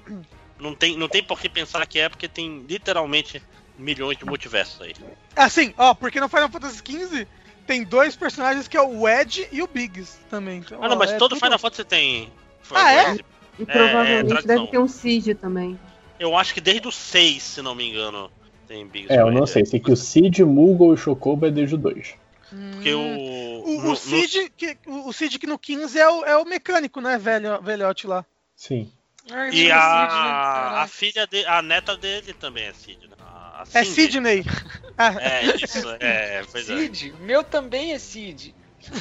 não, 0.58 0.74
tem, 0.74 0.96
não 0.96 1.08
tem 1.08 1.22
por 1.22 1.38
que 1.40 1.48
pensar 1.48 1.86
que 1.86 1.98
é, 1.98 2.08
porque 2.08 2.28
tem 2.28 2.64
literalmente 2.68 3.42
milhões 3.78 4.16
de 4.18 4.24
multiversos 4.24 4.80
aí. 4.80 4.94
Assim, 5.36 5.74
ó, 5.76 5.94
porque 5.94 6.20
no 6.20 6.28
Final 6.28 6.48
Fantasy 6.48 6.78
XV 6.78 7.26
tem 7.66 7.82
dois 7.84 8.14
personagens 8.16 8.68
que 8.68 8.76
é 8.76 8.82
o 8.82 9.08
Ed 9.08 9.48
e 9.50 9.62
o 9.62 9.66
Biggs 9.66 10.18
também. 10.30 10.58
Então, 10.58 10.78
Ah, 10.82 10.88
não, 10.88 10.96
ó, 10.96 10.98
mas 10.98 11.12
é 11.12 11.16
todo 11.16 11.30
tudo- 11.30 11.40
Final 11.44 11.58
Fantasy 11.58 11.84
tem. 11.84 12.32
Ah, 12.72 12.92
é? 12.92 13.18
E 13.58 13.64
provavelmente 13.64 14.28
tradição. 14.28 14.56
deve 14.56 14.70
ter 14.70 14.78
um 14.78 14.88
Siege 14.88 15.34
também. 15.34 15.78
Eu 16.18 16.36
acho 16.36 16.52
que 16.54 16.60
desde 16.60 16.86
o 16.88 16.92
6, 16.92 17.42
se 17.42 17.62
não 17.62 17.74
me 17.74 17.88
engano, 17.88 18.30
tem 18.66 18.86
Big 18.86 19.06
É, 19.12 19.20
eu 19.20 19.30
não 19.30 19.46
Spider. 19.46 19.48
sei. 19.48 19.66
Sei 19.66 19.80
que 19.80 19.92
o 19.92 19.96
Cid, 19.96 20.44
Moogle 20.44 20.94
e 20.94 20.96
Chocobo 20.96 21.46
é 21.46 21.50
desde 21.50 21.74
o 21.74 21.78
2. 21.78 22.14
Porque 22.72 22.92
o. 22.94 23.00
O, 23.64 23.82
no- 23.82 23.92
o, 23.92 23.96
Cid, 23.96 24.50
que, 24.56 24.76
o 24.86 25.12
Cid 25.12 25.38
que 25.38 25.46
no 25.46 25.58
15 25.58 25.98
é 25.98 26.08
o, 26.08 26.24
é 26.24 26.36
o 26.36 26.44
mecânico, 26.44 27.00
né, 27.00 27.16
velho, 27.18 27.60
velhote 27.62 28.06
lá. 28.06 28.24
Sim. 28.54 28.90
Ai, 29.30 29.50
E 29.52 29.72
a, 29.72 29.80
Cid, 29.80 30.14
né? 30.14 30.30
a 30.82 30.86
filha 30.88 31.26
dele, 31.26 31.46
a 31.46 31.62
neta 31.62 31.96
dele 31.96 32.32
também 32.34 32.64
é 32.64 32.72
Cid, 32.72 33.08
né? 33.08 33.16
A- 33.74 33.78
a 33.78 33.80
É. 33.80 33.84
Sidney. 33.84 34.44
Ah, 34.96 35.12
É, 35.20 35.56
isso, 35.56 35.88
é, 35.98 36.44
pois 36.52 36.70
é. 36.70 36.76
Cid, 36.78 37.14
meu 37.20 37.42
também 37.42 37.92
é 37.94 37.98
Cid. 37.98 38.54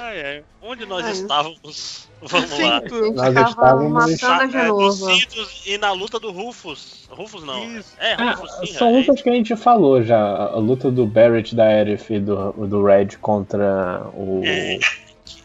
Ai, 0.00 0.22
ai. 0.24 0.44
Onde 0.62 0.86
nós 0.86 1.04
Ai. 1.04 1.12
estávamos? 1.12 2.08
Vamos 2.22 2.50
lá. 2.58 2.80
Sinto. 2.80 3.12
Nós 3.12 3.48
estávamos. 3.50 3.92
matando 4.22 4.88
É, 4.88 4.90
Cidos 4.92 5.62
e 5.66 5.76
na 5.76 5.92
luta 5.92 6.18
do 6.18 6.30
Rufus. 6.32 7.06
Rufus 7.10 7.42
não. 7.44 7.62
Isso. 7.78 7.94
É, 7.98 8.14
Ah, 8.14 8.32
Rufus 8.32 8.50
sim. 8.70 8.74
são 8.78 8.88
é, 8.88 8.92
lutas 8.92 9.20
que 9.20 9.28
a 9.28 9.34
gente 9.34 9.54
falou 9.56 10.02
já. 10.02 10.18
A 10.18 10.56
luta 10.56 10.90
do 10.90 11.06
Barrett, 11.06 11.54
da 11.54 11.64
Aerith 11.64 12.10
e 12.10 12.18
do, 12.20 12.52
do 12.66 12.82
Red 12.84 13.08
contra 13.20 14.06
o, 14.14 14.40
É, 14.44 14.78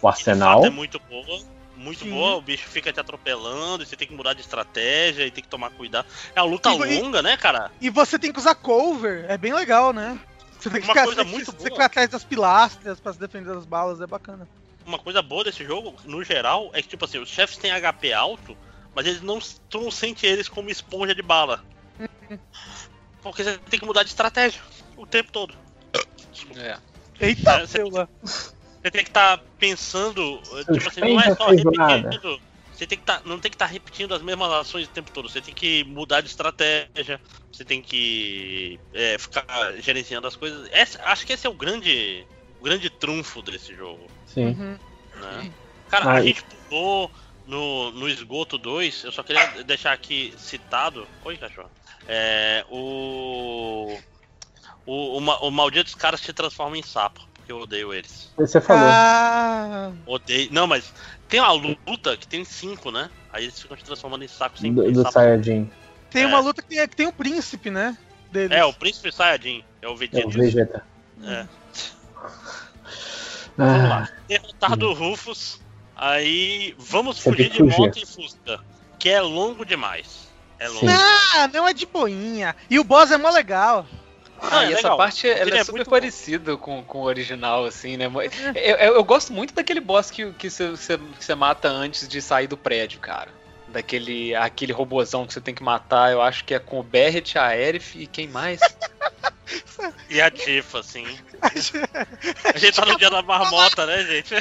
o 0.01 0.07
Arsenal. 0.07 0.65
é 0.65 0.69
muito 0.69 0.97
boa. 1.09 1.39
Muito 1.77 2.03
Sim. 2.05 2.09
boa, 2.09 2.35
o 2.35 2.41
bicho 2.41 2.67
fica 2.67 2.91
te 2.91 2.99
atropelando, 2.99 3.83
e 3.83 3.85
você 3.85 3.95
tem 3.95 4.07
que 4.07 4.13
mudar 4.13 4.33
de 4.33 4.41
estratégia 4.41 5.25
e 5.25 5.31
tem 5.31 5.43
que 5.43 5.49
tomar 5.49 5.69
cuidado. 5.69 6.07
É 6.35 6.41
uma 6.41 6.49
luta 6.49 6.71
E- 6.71 6.77
longa, 6.77 7.21
né, 7.21 7.37
cara? 7.37 7.71
E 7.79 7.89
você 7.89 8.17
tem 8.17 8.33
que 8.33 8.39
usar 8.39 8.55
cover, 8.55 9.25
é 9.29 9.37
bem 9.37 9.53
legal, 9.53 9.93
né? 9.93 10.19
Você 10.59 10.71
tem 10.71 10.81
que 10.81 10.87
Uma 10.87 10.93
ficar, 10.93 11.05
coisa 11.05 11.23
você, 11.23 11.29
muito 11.29 11.45
você 11.51 11.57
boa. 11.57 11.69
ficar 11.69 11.85
atrás 11.85 12.09
das 12.09 12.23
pilastras 12.23 12.99
pra 12.99 13.13
se 13.13 13.19
defender 13.19 13.53
das 13.53 13.65
balas, 13.65 14.01
é 14.01 14.07
bacana. 14.07 14.49
Uma 14.85 14.97
coisa 14.97 15.21
boa 15.21 15.43
desse 15.43 15.63
jogo, 15.63 15.95
no 16.03 16.23
geral, 16.23 16.71
é 16.73 16.81
que, 16.81 16.87
tipo 16.87 17.05
assim, 17.05 17.19
os 17.19 17.29
chefes 17.29 17.57
têm 17.57 17.71
HP 17.71 18.11
alto, 18.11 18.57
mas 18.95 19.05
eles 19.05 19.21
não, 19.21 19.37
tu 19.69 19.79
não 19.79 19.91
sente 19.91 20.25
eles 20.25 20.49
como 20.49 20.71
esponja 20.71 21.13
de 21.13 21.21
bala. 21.21 21.63
Porque 23.21 23.43
você 23.43 23.57
tem 23.69 23.79
que 23.79 23.85
mudar 23.85 24.01
de 24.03 24.09
estratégia 24.09 24.61
o 24.95 25.05
tempo 25.05 25.31
todo. 25.31 25.53
É. 26.55 26.77
Eita, 27.19 27.51
É, 27.51 27.65
você-. 27.67 27.83
Você 28.87 28.91
tem 28.91 29.03
que 29.03 29.09
estar 29.09 29.37
pensando, 29.59 30.41
tipo 30.73 30.87
assim, 30.87 31.01
não 31.01 31.19
é 31.19 31.35
só 31.35 31.47
repetindo. 31.49 32.39
Você 32.71 32.87
tem 32.87 32.97
que 32.97 33.03
tá, 33.03 33.21
não 33.25 33.37
tem 33.39 33.49
que 33.51 33.55
estar 33.55 33.65
repetindo 33.65 34.13
as 34.13 34.21
mesmas 34.21 34.49
ações 34.51 34.85
o 34.85 34.89
tempo 34.91 35.11
todo. 35.11 35.27
Você 35.27 35.41
tem 35.41 35.53
que 35.53 35.83
mudar 35.83 36.21
de 36.21 36.27
estratégia. 36.27 37.19
Você 37.51 37.65
tem 37.65 37.81
que 37.81 38.79
é, 38.93 39.17
ficar 39.17 39.45
gerenciando 39.81 40.25
as 40.27 40.35
coisas. 40.37 40.69
Essa- 40.71 41.01
acho 41.03 41.25
que 41.25 41.33
esse 41.33 41.45
é 41.45 41.49
o 41.49 41.53
grande, 41.53 42.25
o 42.61 42.63
grande 42.63 42.89
trunfo 42.89 43.41
desse 43.41 43.75
jogo. 43.75 44.07
Sim. 44.25 44.47
Uhum. 44.47 44.77
Né? 45.19 45.51
Cara, 45.89 46.03
a 46.05 46.13
Mas- 46.13 46.25
gente 46.25 46.43
pulou 46.69 47.11
no, 47.45 47.91
no 47.91 48.07
esgoto 48.07 48.57
2. 48.57 49.03
Eu 49.03 49.11
só 49.11 49.21
queria 49.23 49.63
deixar 49.63 49.91
aqui 49.91 50.33
citado. 50.37 51.05
Oi, 51.25 51.35
cachorro. 51.35 51.69
É, 52.07 52.63
o, 52.69 53.97
o, 54.85 55.17
o, 55.17 55.47
o 55.47 55.51
maldito 55.51 55.85
dos 55.85 55.95
caras 55.95 56.21
se 56.21 56.31
transforma 56.31 56.77
em 56.77 56.83
sapo. 56.83 57.27
Porque 57.47 57.53
eu 57.53 57.59
odeio 57.61 57.93
eles. 57.93 58.29
Você 58.35 58.59
falou. 58.59 58.83
Ah, 58.91 59.91
Odeio. 60.05 60.49
Não, 60.51 60.67
mas 60.67 60.93
tem 61.29 61.39
uma 61.39 61.53
luta 61.53 62.17
que 62.17 62.27
tem 62.27 62.43
cinco, 62.43 62.91
né? 62.91 63.09
Aí 63.31 63.45
eles 63.45 63.57
ficam 63.61 63.77
te 63.77 63.85
transformando 63.85 64.25
em 64.25 64.27
saco 64.27 64.57
sem 64.59 64.73
do, 64.73 64.91
do. 64.91 65.09
Saiyajin. 65.09 65.71
tem 66.09 66.23
É. 66.23 66.27
uma 66.27 66.39
luta 66.41 66.61
que 66.61 66.67
tem, 66.67 66.85
que 66.85 66.95
tem 66.95 67.07
o 67.07 67.13
príncipe, 67.13 67.69
né? 67.69 67.97
Deles. 68.33 68.51
É, 68.51 68.65
o 68.65 68.73
príncipe 68.73 69.13
Saiyajin. 69.13 69.63
É 69.81 69.87
o 69.87 69.91
É 69.91 69.93
o 69.93 69.95
Vegeta. 69.95 70.27
Vegeta. 70.29 70.83
É. 71.23 71.47
Vamos 73.55 73.73
Ah, 73.85 73.87
lá. 73.87 74.09
Derrotado 74.27 74.89
o 74.89 74.93
Rufus. 74.93 75.61
Aí 75.95 76.75
vamos 76.77 77.17
Você 77.17 77.29
fugir 77.31 77.49
de 77.49 77.59
fugir. 77.59 77.77
moto 77.79 77.97
e 77.97 78.05
Fusca. 78.05 78.59
Que 78.99 79.09
é 79.09 79.21
longo 79.21 79.65
demais. 79.65 80.27
É 80.59 80.67
longo. 80.67 80.85
Ah, 80.89 81.47
não 81.53 81.65
é 81.65 81.73
de 81.73 81.85
boinha. 81.85 82.53
E 82.69 82.77
o 82.77 82.83
boss 82.83 83.09
é 83.09 83.17
mó 83.17 83.29
legal. 83.29 83.87
Ah, 84.41 84.59
Ah, 84.59 84.63
é 84.63 84.69
e 84.69 84.73
essa 84.73 84.83
legal. 84.83 84.97
parte 84.97 85.27
ela 85.29 85.41
Ele 85.41 85.57
é, 85.57 85.59
é 85.59 85.63
super 85.63 85.77
muito 85.77 85.89
parecida 85.89 86.57
com, 86.57 86.83
com 86.83 86.99
o 86.99 87.03
original, 87.03 87.65
assim, 87.65 87.97
né? 87.97 88.05
Eu, 88.55 88.75
eu, 88.77 88.93
eu 88.95 89.03
gosto 89.03 89.33
muito 89.33 89.53
daquele 89.53 89.79
boss 89.79 90.09
que, 90.11 90.31
que, 90.33 90.49
você, 90.49 90.69
você, 90.69 90.97
que 90.97 91.23
você 91.25 91.35
mata 91.35 91.67
antes 91.69 92.07
de 92.07 92.21
sair 92.21 92.47
do 92.47 92.57
prédio, 92.57 92.99
cara. 92.99 93.29
Daquele 93.67 94.33
aquele 94.35 94.71
robozão 94.71 95.25
que 95.27 95.33
você 95.33 95.41
tem 95.41 95.53
que 95.53 95.61
matar, 95.63 96.11
eu 96.11 96.21
acho 96.21 96.45
que 96.45 96.53
é 96.53 96.59
com 96.59 96.79
o 96.79 96.83
Barret, 96.83 97.35
a 97.37 97.47
Aerith 97.47 97.95
e 97.95 98.07
quem 98.07 98.27
mais? 98.27 98.59
E 100.09 100.19
a 100.21 100.29
Tifa, 100.29 100.79
assim. 100.79 101.05
A 102.53 102.57
gente 102.57 102.75
tá 102.75 102.85
no 102.85 102.97
dia 102.97 103.09
da 103.09 103.21
marmota, 103.21 103.85
né, 103.85 104.03
gente? 104.03 104.33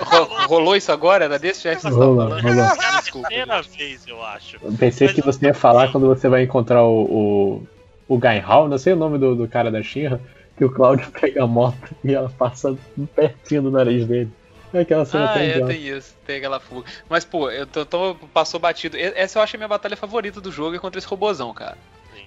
Ro- 0.00 0.46
rolou 0.46 0.76
isso 0.76 0.92
agora? 0.92 1.24
Era 1.24 1.38
desse 1.38 1.62
jeito 1.62 1.80
que 1.80 1.88
Rolou, 1.90 2.28
rolou. 2.28 2.64
É 2.64 2.96
Desculpa, 3.00 3.28
primeira 3.28 3.62
gente. 3.62 3.78
vez, 3.78 4.06
eu 4.06 4.22
acho. 4.22 4.56
eu 4.62 4.72
pensei 4.72 5.06
Mas 5.08 5.16
que 5.16 5.22
você 5.22 5.46
ia 5.46 5.54
falar 5.54 5.90
quando 5.90 6.06
você 6.08 6.28
vai 6.28 6.42
encontrar 6.42 6.82
o, 6.84 7.02
o, 7.04 7.66
o 8.08 8.18
Gainhal, 8.18 8.68
não 8.68 8.78
sei 8.78 8.92
o 8.92 8.96
nome 8.96 9.18
do, 9.18 9.34
do 9.34 9.48
cara 9.48 9.70
da 9.70 9.82
Shinra, 9.82 10.20
que 10.56 10.64
o 10.64 10.72
Cláudio 10.72 11.10
pega 11.20 11.44
a 11.44 11.46
moto 11.46 11.96
e 12.04 12.14
ela 12.14 12.30
passa 12.30 12.76
pertinho 13.14 13.62
do 13.62 13.70
nariz 13.70 14.06
dele. 14.06 14.30
É 14.72 14.80
aquela 14.80 15.04
cena 15.04 15.28
Ah, 15.28 15.32
tão 15.34 15.42
é, 15.42 15.50
idiota. 15.50 15.72
tem 15.72 15.86
isso, 15.86 16.14
tem 16.26 16.36
aquela 16.38 16.58
fuga. 16.60 16.90
Mas, 17.08 17.24
pô, 17.24 17.50
eu 17.50 17.66
tô, 17.66 17.86
tô- 17.86 18.14
passou 18.32 18.58
batido. 18.58 18.96
E- 18.96 19.12
Essa 19.14 19.38
eu 19.38 19.42
acho 19.42 19.56
a 19.56 19.58
minha 19.58 19.68
batalha 19.68 19.96
favorita 19.96 20.40
do 20.40 20.50
jogo 20.50 20.74
é 20.76 20.78
contra 20.78 20.98
esse 20.98 21.06
robozão, 21.06 21.52
cara. 21.54 21.78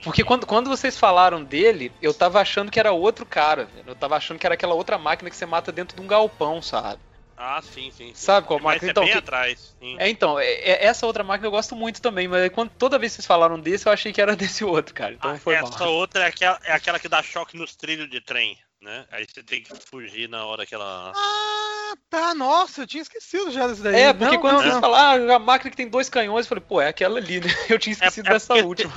Porque 0.04 0.24
quando, 0.24 0.46
quando 0.46 0.70
vocês 0.70 0.98
falaram 0.98 1.44
dele, 1.44 1.92
eu 2.02 2.14
tava 2.14 2.40
achando 2.40 2.72
que 2.72 2.80
era 2.80 2.92
outro 2.92 3.26
cara, 3.26 3.66
velho. 3.66 3.90
Eu 3.90 3.96
tava 3.96 4.16
achando 4.16 4.40
que 4.40 4.46
era 4.46 4.54
aquela 4.56 4.76
outra 4.76 4.98
máquina 4.98 5.30
que 5.30 5.36
você 5.36 5.46
mata 5.46 5.72
dentro 5.72 5.96
de 5.98 6.02
um 6.02 6.08
galpão, 6.08 6.62
sabe? 6.62 7.00
Ah, 7.40 7.62
sim, 7.62 7.92
sim. 7.92 8.08
sim. 8.08 8.14
Sabe 8.16 8.48
qual 8.48 8.60
Mas 8.60 8.74
máquina? 8.74 8.90
é 8.90 8.92
Então, 8.92 9.04
bem 9.04 9.12
que- 9.12 9.18
atrás. 9.20 9.76
Sim. 9.80 9.96
É, 10.00 10.10
então, 10.10 10.40
é- 10.40 10.46
é- 10.54 10.86
essa 10.86 11.06
outra 11.06 11.24
máquina 11.24 11.46
eu 11.48 11.52
gosto 11.52 11.76
muito 11.76 12.02
também, 12.02 12.28
mas 12.28 12.50
quando, 12.52 12.72
toda 12.72 12.98
vez 12.98 13.12
que 13.12 13.18
vocês 13.18 13.28
falaram 13.28 13.60
desse, 13.60 13.88
eu 13.88 13.92
achei 13.94 14.12
que 14.12 14.20
era 14.20 14.36
desse 14.60 14.66
outro, 14.66 14.94
cara. 14.94 15.14
Então 15.14 15.32
Ah, 15.32 15.40
foi 15.40 15.54
essa 15.54 15.80
mal. 15.86 15.94
outra 15.94 16.24
é 16.24 16.28
aquela, 16.28 16.60
é 16.64 16.74
aquela 16.74 17.00
que 17.00 17.08
dá 17.08 17.22
choque 17.22 17.56
nos 17.56 17.76
trilhos 17.76 18.10
de 18.10 18.20
trem, 18.20 18.58
né? 18.82 19.06
Aí 19.12 19.26
você 19.32 19.44
tem 19.44 19.62
que 19.62 19.72
fugir 19.86 20.28
na 20.28 20.46
hora 20.46 20.66
que 20.66 20.74
ela. 20.74 21.14
Ah, 21.16 21.94
tá. 22.10 22.34
Nossa, 22.34 22.82
eu 22.82 22.88
tinha 22.88 23.04
esquecido 23.04 23.52
já 23.52 23.68
desse 23.68 23.84
daí. 23.84 23.96
É, 24.02 24.14
porque 24.14 24.34
Não, 24.36 24.42
quando 24.42 24.54
não, 24.56 24.62
vocês 24.62 24.74
não. 24.74 24.82
falaram, 24.82 25.30
ah, 25.32 25.36
a 25.36 25.40
máquina 25.40 25.70
que 25.70 25.78
tem 25.78 25.88
dois 25.88 26.10
canhões, 26.10 26.46
eu 26.46 26.50
falei, 26.50 26.64
pô, 26.68 26.82
é 26.82 26.88
aquela 26.88 27.20
ali, 27.20 27.40
né? 27.40 27.48
Eu 27.70 27.78
tinha 27.78 27.94
esquecido 27.94 28.28
é 28.30 28.34
dessa 28.34 28.56
última. 28.56 28.94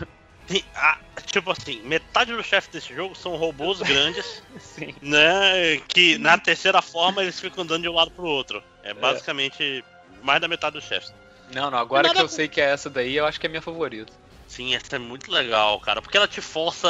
Tem- 0.51 0.65
ah, 0.75 0.99
tipo 1.27 1.49
assim, 1.53 1.81
metade 1.85 2.35
dos 2.35 2.45
chefes 2.45 2.69
desse 2.70 2.93
jogo 2.93 3.15
são 3.15 3.37
robôs 3.37 3.79
grandes, 3.87 4.43
Sim. 4.59 4.93
né? 5.01 5.77
Que 5.87 6.19
na 6.19 6.37
terceira 6.37 6.83
forma 6.83 7.23
eles 7.23 7.39
ficam 7.39 7.62
andando 7.62 7.83
de 7.83 7.89
um 7.89 7.95
lado 7.95 8.11
pro 8.11 8.25
outro. 8.25 8.61
É 8.83 8.93
basicamente 8.93 9.85
mais 10.25 10.41
da 10.41 10.49
metade 10.49 10.75
dos 10.75 10.85
chefes. 10.85 11.15
Não, 11.55 11.70
não, 11.70 11.79
agora 11.79 12.03
Nada 12.03 12.15
que 12.17 12.20
eu 12.23 12.27
a- 12.27 12.29
sei 12.29 12.49
que 12.49 12.61
é 12.61 12.65
essa 12.65 12.91
daí, 12.91 13.15
eu 13.17 13.25
acho 13.27 13.39
que 13.39 13.47
é 13.47 13.49
a 13.49 13.51
minha 13.51 13.62
favorita. 13.62 14.12
Sim, 14.49 14.75
essa 14.75 14.97
é 14.97 14.99
muito 14.99 15.31
legal, 15.31 15.79
cara. 15.79 16.03
Porque 16.03 16.17
ela 16.17 16.27
te 16.27 16.41
força 16.41 16.89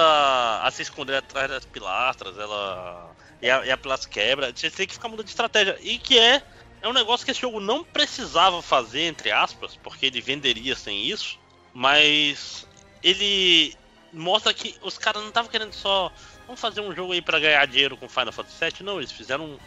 a 0.62 0.70
se 0.70 0.80
esconder 0.80 1.16
atrás 1.16 1.50
das 1.50 1.66
pilastras, 1.66 2.38
ela. 2.38 3.14
E 3.42 3.50
a, 3.50 3.66
e 3.66 3.70
a 3.70 3.76
pilastra 3.76 4.08
quebra. 4.08 4.50
Você 4.56 4.70
tem 4.70 4.86
que 4.86 4.94
ficar 4.94 5.08
mudando 5.08 5.26
de 5.26 5.30
estratégia. 5.32 5.76
E 5.82 5.98
que 5.98 6.18
é. 6.18 6.42
É 6.80 6.88
um 6.88 6.94
negócio 6.94 7.26
que 7.26 7.30
esse 7.30 7.42
jogo 7.42 7.60
não 7.60 7.84
precisava 7.84 8.62
fazer, 8.62 9.02
entre 9.02 9.30
aspas, 9.30 9.76
porque 9.76 10.06
ele 10.06 10.22
venderia 10.22 10.74
sem 10.74 11.04
isso. 11.04 11.38
Mas 11.74 12.66
ele 13.02 13.74
mostra 14.12 14.52
que 14.52 14.76
os 14.82 14.98
caras 14.98 15.20
não 15.22 15.28
estavam 15.28 15.50
querendo 15.50 15.72
só. 15.72 16.12
Vamos 16.46 16.60
fazer 16.60 16.80
um 16.80 16.94
jogo 16.94 17.12
aí 17.12 17.22
pra 17.22 17.38
ganhar 17.38 17.66
dinheiro 17.66 17.96
com 17.96 18.08
Final 18.08 18.32
Fantasy 18.32 18.56
VII. 18.64 18.82
Não, 18.84 18.98
eles 18.98 19.12
fizeram 19.12 19.58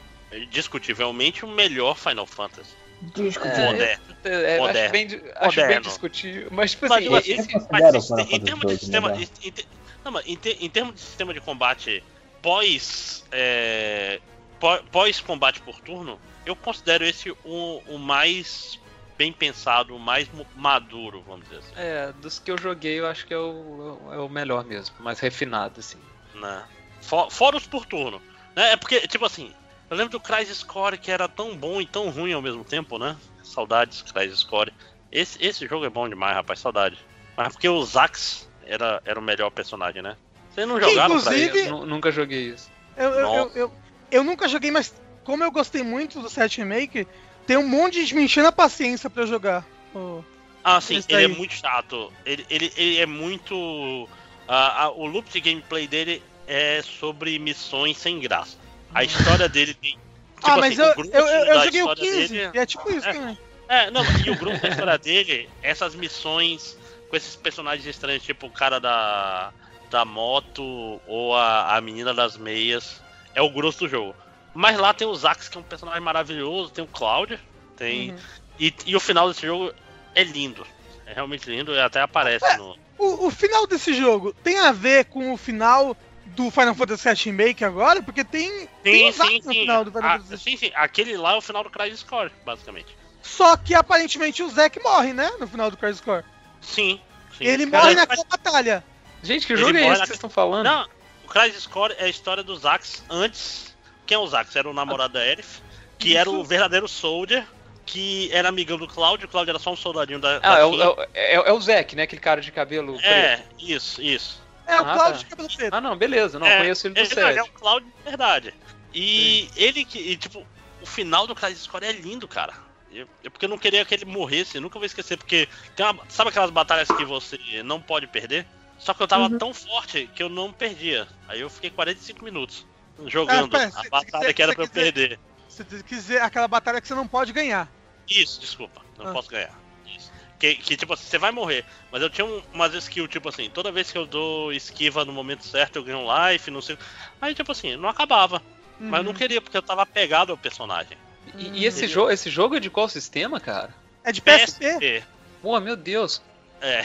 discutivelmente 0.50 1.46
o 1.46 1.48
melhor 1.48 1.96
Final 1.98 2.26
Fantasy. 2.26 2.72
É, 3.16 3.66
moderno. 3.66 4.04
É, 4.24 4.54
acho 4.56 4.62
Moderno. 4.62 4.92
bem, 4.92 5.06
acho 5.06 5.56
bem 5.56 5.66
Moderno. 5.66 5.82
discutível. 5.82 6.48
Mas, 6.52 6.72
tipo 6.72 6.86
assim, 6.86 7.10
mas, 7.10 7.28
esse- 7.28 7.50
considero 7.54 7.94
mas, 7.94 8.10
o 8.10 8.20
em- 8.36 8.40
termos 8.40 8.66
de 8.72 8.78
sistema, 8.80 9.10
moderno. 9.10 9.32
em, 9.44 9.48
em 9.48 9.52
te- 9.52 9.68
não, 10.06 10.12
mas 10.12 10.26
em, 10.26 10.36
te- 10.38 10.58
em 10.62 10.70
termos 10.70 10.96
de 10.96 11.02
sistema 11.02 11.34
de 11.34 11.42
combate 11.42 12.02
pós 12.42 13.26
é, 13.32 14.20
pó- 14.60 14.82
pós 14.92 15.20
combate 15.20 15.60
por 15.62 15.80
turno, 15.82 16.20
eu 16.46 16.56
considero 16.56 17.04
esse 17.06 17.30
o, 17.44 17.82
o 17.88 17.98
mais 17.98 18.80
bem 19.18 19.32
pensado, 19.32 19.98
mais 20.00 20.28
maduro, 20.56 21.22
vamos 21.28 21.46
dizer 21.48 21.60
assim. 21.60 21.74
é, 21.76 22.12
dos 22.14 22.40
que 22.40 22.52
eu 22.52 22.58
joguei, 22.58 23.00
eu 23.00 23.08
acho 23.08 23.26
que 23.26 23.34
é 23.34 23.38
o, 23.38 24.10
é 24.12 24.18
o 24.18 24.30
melhor 24.30 24.64
mesmo, 24.66 24.96
mais 25.00 25.20
refinado, 25.20 25.80
assim. 25.80 26.00
Né? 26.34 26.64
For- 27.02 27.30
Fora 27.32 27.58
os 27.58 27.66
por 27.68 27.86
turno, 27.86 28.22
né? 28.56 28.72
É 28.74 28.78
porque 28.78 29.02
tipo 29.08 29.26
assim, 29.26 29.54
eu 29.90 29.98
lembro 29.98 30.12
do 30.12 30.20
Crisis 30.20 30.64
Core 30.64 30.98
que 30.98 31.12
era 31.12 31.28
tão 31.28 31.56
bom 31.56 31.80
e 31.82 31.86
tão 31.86 32.10
ruim 32.10 32.34
ao 32.34 32.42
mesmo 32.42 32.64
tempo, 32.64 32.98
né? 32.98 33.16
Saudades 33.44 34.02
Crisis 34.02 34.44
Core. 34.44 34.74
Esse, 35.12 35.38
esse 35.46 35.68
jogo 35.68 35.86
é 35.86 35.90
bom 35.90 36.10
demais, 36.10 36.34
rapaz, 36.36 36.60
saudade. 36.60 36.98
Mas 37.38 37.50
porque 37.54 37.70
o 37.70 37.84
Zax 37.84 38.50
era, 38.66 39.02
era 39.06 39.20
o 39.20 39.24
melhor 39.24 39.50
personagem, 39.52 40.02
né? 40.02 40.18
Vocês 40.50 40.68
não 40.68 40.80
jogaram 40.80 41.22
pra 41.22 41.36
inclusive-? 41.38 41.70
Nu- 41.70 41.86
nunca 41.86 42.12
joguei 42.12 42.50
isso. 42.50 42.72
Eu, 42.96 43.12
eu, 43.12 43.28
eu, 43.36 43.52
eu, 43.56 43.74
eu 44.12 44.24
nunca 44.24 44.48
joguei, 44.48 44.72
mas 44.72 44.94
como 45.24 45.44
eu 45.44 45.52
gostei 45.52 45.84
muito 45.84 46.22
do 46.22 46.30
7 46.30 46.60
Remake, 46.60 47.08
tem 47.46 47.58
um 47.58 47.68
monte 47.68 47.94
de 47.94 48.02
gente 48.02 48.16
me 48.16 48.24
enchendo 48.24 48.48
a 48.48 48.52
paciência 48.52 49.10
pra 49.10 49.24
eu 49.24 49.28
jogar. 49.28 49.66
Oh. 49.94 50.22
Ah, 50.64 50.80
sim, 50.80 51.04
ele 51.10 51.24
é 51.24 51.28
muito 51.28 51.54
chato. 51.54 52.12
Ele, 52.26 52.46
ele, 52.50 52.72
ele 52.78 52.98
é 53.00 53.06
muito. 53.06 54.08
ah, 54.48 54.84
ah, 54.84 54.90
o 54.92 55.06
loop 55.06 55.30
de 55.30 55.42
gameplay 55.42 55.88
dele 55.88 56.24
é 56.48 56.82
sobre 56.82 57.38
missões 57.38 57.98
sem 57.98 58.20
graça. 58.20 58.58
A 58.94 59.04
história 59.04 59.50
dele 59.50 59.74
tem. 59.74 59.98
ah, 60.38 60.42
tipo 60.42 60.60
mas 60.60 60.80
assim, 60.80 61.02
eu, 61.02 61.06
eu, 61.06 61.28
eu, 61.28 61.46
eu 61.46 61.64
joguei 61.66 61.82
o 61.82 61.92
história 61.92 62.04
15, 62.04 62.28
dele 62.28 62.52
e 62.54 62.58
é 62.58 62.66
tipo 62.66 62.92
isso 62.92 63.08
É. 63.08 63.14
também. 63.14 63.38
É, 63.68 63.90
não, 63.92 64.04
e 64.26 64.30
o 64.30 64.36
grupo 64.36 64.58
da 64.60 64.70
história 64.70 64.98
dele, 64.98 65.50
essas 65.62 65.96
missões 65.96 66.78
com 67.10 67.16
esses 67.16 67.36
personagens 67.36 67.86
estranhos, 67.86 68.24
tipo 68.24 68.48
o 68.48 68.52
cara 68.52 68.80
da, 68.80 69.52
da 69.90 70.06
moto 70.06 71.00
ou 71.08 71.36
a, 71.36 71.76
a 71.76 71.82
menina 71.82 72.14
das 72.14 72.38
meias, 72.38 73.02
é 73.36 73.42
o 73.42 73.50
grosso 73.50 73.80
do 73.80 73.90
jogo. 73.90 74.16
Mas 74.54 74.78
lá 74.78 74.94
tem 74.94 75.08
o 75.08 75.16
Zax, 75.16 75.50
que 75.50 75.58
é 75.58 75.60
um 75.60 75.64
personagem 75.64 76.02
maravilhoso, 76.02 76.72
tem 76.72 76.84
o 76.84 76.88
Cláudio, 76.88 77.40
tem. 77.76 78.12
Uhum. 78.12 78.18
E, 78.60 78.74
e 78.86 78.96
o 78.96 79.00
final 79.00 79.28
desse 79.28 79.46
jogo 79.46 79.74
é 80.14 80.24
lindo. 80.24 80.66
É 81.06 81.14
realmente 81.14 81.50
lindo 81.50 81.74
e 81.74 81.80
até 81.80 82.02
aparece 82.02 82.46
no. 82.58 82.78
O, 82.98 83.28
o 83.28 83.32
final 83.32 83.66
desse 83.66 83.94
jogo 83.94 84.32
tem 84.44 84.60
a 84.60 84.72
ver 84.72 85.06
com 85.06 85.34
o 85.34 85.38
final 85.38 85.98
do 86.28 86.50
Final 86.52 86.76
Fantasy 86.76 87.10
VII 87.10 87.24
Remake 87.26 87.66
agora? 87.66 88.02
Porque 88.02 88.24
tem, 88.24 88.68
tem 88.84 89.04
Sim, 89.06 89.10
os 89.10 89.20
arcos 89.20 89.36
sim, 89.36 89.42
no 89.48 89.54
sim. 89.54 89.60
final 89.62 89.84
do 89.86 89.92
Final 89.92 90.10
Ah, 90.10 90.20
Fantasy 90.20 90.44
sim, 90.44 90.58
sim. 90.58 90.72
Aquele 90.76 91.18
lá 91.18 91.34
é 91.34 91.38
o 91.38 91.42
final 91.42 91.64
do 91.64 91.70
Crisis 91.70 92.04
Core, 92.04 92.32
basicamente. 92.46 92.96
Só 93.22 93.58
que 93.58 93.74
aparentemente 93.74 94.44
o 94.44 94.50
Zack 94.50 94.80
morre, 94.84 95.14
né? 95.14 95.30
No 95.40 95.48
final 95.48 95.70
do 95.72 95.78
Crisis 95.78 96.00
Core. 96.00 96.24
Sim. 96.62 97.02
sim. 97.38 97.44
Ele 97.46 97.66
Cara, 97.70 97.84
morre 97.84 97.96
mas- 97.96 98.08
naquela 98.08 98.28
batalha. 98.30 98.84
Gente, 99.24 99.48
que 99.48 99.54
Ele 99.54 99.62
jogo 99.62 99.78
é 99.78 99.82
morre 99.82 99.94
esse 99.94 100.02
que 100.02 100.08
vocês 100.08 100.18
estão 100.18 100.30
falando? 100.30 100.66
Não, 100.66 100.88
o 101.26 101.28
Crisis 101.28 101.66
Core 101.66 101.96
é 101.98 102.06
a 102.06 102.10
história 102.10 102.44
do 102.44 102.56
Zax 102.56 103.04
antes. 103.10 103.73
Quem 104.06 104.16
é 104.16 104.20
o 104.20 104.28
Zax? 104.28 104.56
Era 104.56 104.70
o 104.70 104.74
namorado 104.74 105.14
da 105.14 105.20
Aerith, 105.22 105.62
que 105.98 106.16
era 106.18 106.30
o 106.30 106.44
verdadeiro 106.44 106.88
Soldier, 106.88 107.46
que 107.86 108.30
era 108.32 108.50
amigão 108.50 108.78
do 108.78 108.88
Cláudio. 108.88 109.28
O 109.28 109.30
Cláudio 109.30 109.52
era 109.52 109.60
só 109.60 109.72
um 109.72 109.76
soldadinho 109.76 110.20
da. 110.20 110.38
Ah, 110.38 110.40
da 110.56 110.60
é 110.60 110.66
o, 110.66 110.82
é, 110.82 110.88
o- 110.90 111.02
é, 111.14 111.34
é 111.36 111.52
o 111.54 111.62
Zack, 111.62 111.96
né? 111.96 112.04
Aquele 112.04 112.22
cara 112.22 112.42
de 112.42 112.52
cabelo 112.52 112.94
preto. 112.98 113.08
É, 113.08 113.44
isso, 113.60 114.02
isso. 114.02 114.42
É 114.66 114.76
o 114.76 114.80
Ah, 114.86 114.94
Cláudio 114.94 115.14
tá. 115.14 115.18
de 115.20 115.26
cabelo 115.26 115.50
preto. 115.56 115.74
Ah, 115.74 115.82
não, 115.82 115.96
beleza. 115.98 116.40
Não, 116.40 116.48
É, 116.48 116.58
conheço 116.60 116.88
ele 116.88 116.94
do 116.96 117.00
ele, 117.00 117.08
é 117.08 117.34
7. 117.34 117.40
o 117.42 117.52
Cláudio 117.54 117.90
de 117.98 118.04
verdade. 118.04 118.54
E 118.94 119.50
ele 119.56 119.84
que. 119.86 120.00
e, 120.00 120.16
tipo, 120.18 120.46
o 120.82 120.86
final 120.86 121.26
do 121.28 121.36
Crisis 121.36 121.68
Core 121.68 121.86
é 121.86 121.92
lindo, 121.92 122.28
cara. 122.28 122.54
Eu, 122.92 123.08
eu- 123.24 123.32
porque 123.32 123.46
eu 123.46 123.50
não 123.50 123.58
queria 123.58 123.84
que 123.84 123.94
ele 123.96 124.06
morresse, 124.06 124.60
nunca 124.60 124.78
vou 124.78 124.86
esquecer, 124.86 125.18
porque 125.18 125.50
tem 125.76 125.86
uma, 125.86 126.04
sabe 126.10 126.30
aquelas 126.30 126.52
batalhas 126.52 126.88
que 126.90 127.04
você 127.04 127.40
não 127.64 127.82
pode 127.82 128.06
perder? 128.08 128.46
Só 128.78 128.94
que 128.94 129.02
eu 129.02 129.08
tava 129.08 129.24
Uhum. 129.32 129.38
tão 129.38 129.54
forte 129.54 130.10
que 130.16 130.22
eu 130.22 130.30
não 130.30 130.52
perdia. 130.54 131.08
Aí 131.28 131.40
eu 131.42 131.50
fiquei 131.50 131.70
45 131.72 132.24
minutos 132.24 132.66
jogando 133.08 133.50
pera, 133.52 133.72
a 133.76 133.90
batalha 133.90 134.34
que 134.34 134.42
era 134.44 134.54
pra 134.54 134.64
eu 134.64 134.70
perder. 134.70 135.20
Você 135.48 135.64
quer 135.64 135.84
dizer 135.96 136.22
aquela 136.22 136.48
batalha 136.48 136.82
que 136.82 136.88
você 136.88 136.96
não 136.96 137.08
pode 137.08 137.32
ganhar. 137.32 137.72
Isso, 138.10 138.40
desculpa, 138.40 138.82
não 138.98 139.08
Ah. 139.08 139.14
posso 139.14 139.30
ganhar. 139.30 139.54
Isso. 139.96 140.12
Que, 140.40 140.56
que, 140.56 140.76
tipo 140.76 140.94
assim, 140.94 141.06
você 141.06 141.18
vai 141.18 141.32
morrer. 141.32 141.64
Mas 141.92 142.02
eu 142.02 142.10
tinha 142.10 142.26
um- 142.26 142.42
umas 142.54 142.74
skills, 142.74 143.10
tipo 143.10 143.30
assim, 143.30 143.50
toda 143.50 143.72
vez 143.72 143.92
que 143.92 143.98
eu 143.98 144.06
dou 144.06 144.52
esquiva 144.52 145.06
no 145.06 145.14
momento 145.14 145.46
certo, 145.46 145.78
eu 145.78 145.84
ganho 145.84 146.00
um 146.00 146.28
life, 146.30 146.50
não 146.52 146.62
sei. 146.62 146.78
Aí, 147.22 147.34
tipo 147.34 147.52
assim, 147.52 147.76
não 147.76 147.88
acabava. 147.90 148.42
Mas 148.80 148.98
eu 149.00 149.04
não 149.04 149.12
Uhum. 149.12 149.18
queria, 149.18 149.40
porque 149.42 149.56
eu 149.56 149.62
tava 149.62 149.84
apegado 149.84 150.32
ao 150.32 150.38
personagem. 150.38 150.98
E, 151.38 151.60
e 151.62 151.66
esse, 151.66 151.88
jogo, 151.88 152.12
esse 152.12 152.30
jogo 152.30 152.56
é 152.58 152.60
de 152.60 152.70
qual 152.70 152.90
sistema, 152.90 153.40
cara? 153.40 153.74
É 154.04 154.12
de 154.12 154.22
PSP? 154.22 154.66
PSP. 154.80 155.04
Pô, 155.42 155.58
meu 155.62 155.78
Deus. 155.78 156.22
É. 156.60 156.84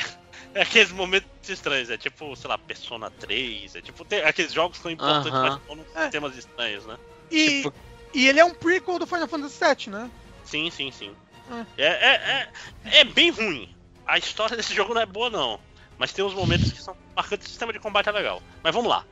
É 0.54 0.62
aqueles 0.62 0.90
momentos 0.92 1.28
estranhos, 1.48 1.90
é 1.90 1.96
tipo, 1.98 2.34
sei 2.36 2.48
lá, 2.48 2.56
Persona 2.58 3.10
3, 3.10 3.74
é 3.76 3.80
tipo, 3.82 4.04
tem 4.04 4.20
aqueles 4.22 4.52
jogos 4.52 4.76
que 4.78 4.82
são 4.82 4.90
importantes, 4.90 5.32
Aham. 5.32 5.60
mas 5.68 5.76
são 5.94 6.02
É. 6.02 6.08
temas 6.08 6.36
estranhos, 6.36 6.86
né? 6.86 6.96
E, 7.30 7.62
Tipo- 7.62 7.74
e 8.14 8.26
ele 8.28 8.40
é 8.40 8.44
um 8.44 8.54
prequel 8.54 8.98
do 8.98 9.06
Final 9.06 9.28
Fantasy 9.28 9.58
VII, 9.64 9.90
né? 9.92 10.10
Sim, 10.44 10.70
sim, 10.70 10.90
sim. 10.90 11.14
Ah. 11.50 11.64
É, 11.76 11.84
é, 11.86 12.48
é, 12.90 12.98
é 13.00 13.04
bem 13.04 13.30
ruim. 13.30 13.68
A 14.06 14.16
história 14.18 14.56
desse 14.56 14.74
jogo 14.74 14.94
não 14.94 15.00
é 15.02 15.06
boa, 15.06 15.28
não. 15.30 15.60
Mas 15.98 16.12
tem 16.12 16.24
uns 16.24 16.32
momentos 16.34 16.70
que 16.72 16.80
são 16.80 16.96
marcantes, 17.16 17.46
o 17.46 17.50
sistema 17.50 17.72
de 17.72 17.78
combate 17.78 18.08
é 18.08 18.12
legal. 18.12 18.42
Mas 18.62 18.74
vamos 18.74 18.88
lá. 18.88 19.04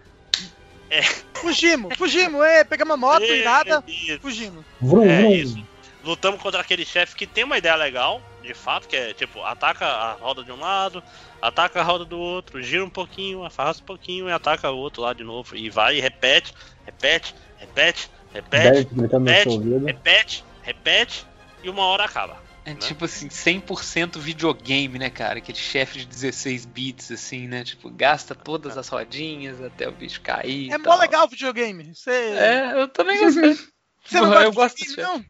Fugimos, 1.34 1.96
fugimos, 1.96 2.40
é, 2.44 2.64
pegamos 2.64 2.94
a 2.94 2.96
moto 2.96 3.24
e 3.24 3.42
nada, 3.42 3.82
Isso. 3.86 4.20
fugimos. 4.20 4.64
Vrum, 4.80 5.04
É 5.04 5.20
vrum. 5.20 5.32
isso. 5.32 5.66
Lutamos 6.04 6.40
contra 6.40 6.60
aquele 6.60 6.84
chefe 6.84 7.16
que 7.16 7.26
tem 7.26 7.42
uma 7.44 7.58
ideia 7.58 7.74
legal, 7.74 8.22
de 8.46 8.54
fato, 8.54 8.88
que 8.88 8.96
é 8.96 9.12
tipo, 9.12 9.42
ataca 9.42 9.84
a 9.86 10.12
roda 10.12 10.42
de 10.42 10.52
um 10.52 10.58
lado, 10.58 11.02
ataca 11.42 11.80
a 11.80 11.84
roda 11.84 12.04
do 12.04 12.18
outro, 12.18 12.62
gira 12.62 12.84
um 12.84 12.90
pouquinho, 12.90 13.44
afasta 13.44 13.82
um 13.82 13.86
pouquinho 13.86 14.28
e 14.28 14.32
ataca 14.32 14.70
o 14.70 14.76
outro 14.76 15.02
lá 15.02 15.12
de 15.12 15.24
novo. 15.24 15.56
E 15.56 15.68
vai 15.68 15.96
e 15.96 16.00
repete, 16.00 16.54
repete, 16.84 17.34
repete, 17.58 18.10
repete, 18.32 18.88
repete, 18.94 19.58
repete, 19.84 20.44
repete, 20.62 21.26
e 21.62 21.68
uma 21.68 21.84
hora 21.84 22.04
acaba. 22.04 22.46
É 22.64 22.70
Né? 22.70 22.80
tipo 22.80 23.04
assim, 23.04 23.28
100% 23.28 24.18
videogame, 24.18 24.98
né, 24.98 25.08
cara? 25.08 25.38
Aquele 25.38 25.56
chefe 25.56 26.00
de 26.00 26.06
16 26.06 26.66
bits, 26.66 27.12
assim, 27.12 27.46
né? 27.46 27.62
Tipo, 27.62 27.88
gasta 27.88 28.34
todas 28.34 28.76
as 28.76 28.88
rodinhas 28.88 29.62
até 29.62 29.88
o 29.88 29.92
bicho 29.92 30.20
cair. 30.20 30.72
É 30.72 30.78
mó 30.78 30.96
legal 30.96 31.26
o 31.26 31.28
videogame. 31.28 31.94
Você, 31.94 32.10
É, 32.10 32.72
eu 32.80 32.88
também 32.88 33.20
gostei. 33.20 33.56
você 34.06 34.20
não 34.20 34.42
eu 34.42 34.52
gosto 34.52 34.76
desse 34.76 35.00
não? 35.00 35.24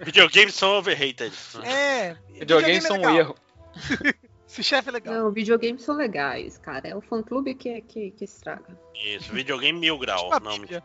Videogames 0.00 0.54
são 0.54 0.78
overrated. 0.78 1.32
É. 1.64 2.16
Videogames 2.30 2.84
são 2.84 3.00
um 3.00 3.10
erro. 3.10 3.34
Esse 4.48 4.62
chefe 4.62 4.88
é 4.88 4.92
legal. 4.92 5.14
Não, 5.14 5.32
videogames 5.32 5.82
são 5.82 5.96
legais, 5.96 6.58
cara. 6.58 6.86
É 6.86 6.94
o 6.94 7.00
fã 7.00 7.20
clube 7.22 7.56
que, 7.56 7.80
que, 7.82 8.12
que 8.12 8.24
estraga. 8.24 8.78
Isso, 8.94 9.32
videogame 9.32 9.80
mil 9.80 9.98
grau. 9.98 10.30
Tipo 10.30 10.44
Não, 10.44 10.60
Bíblia. 10.60 10.80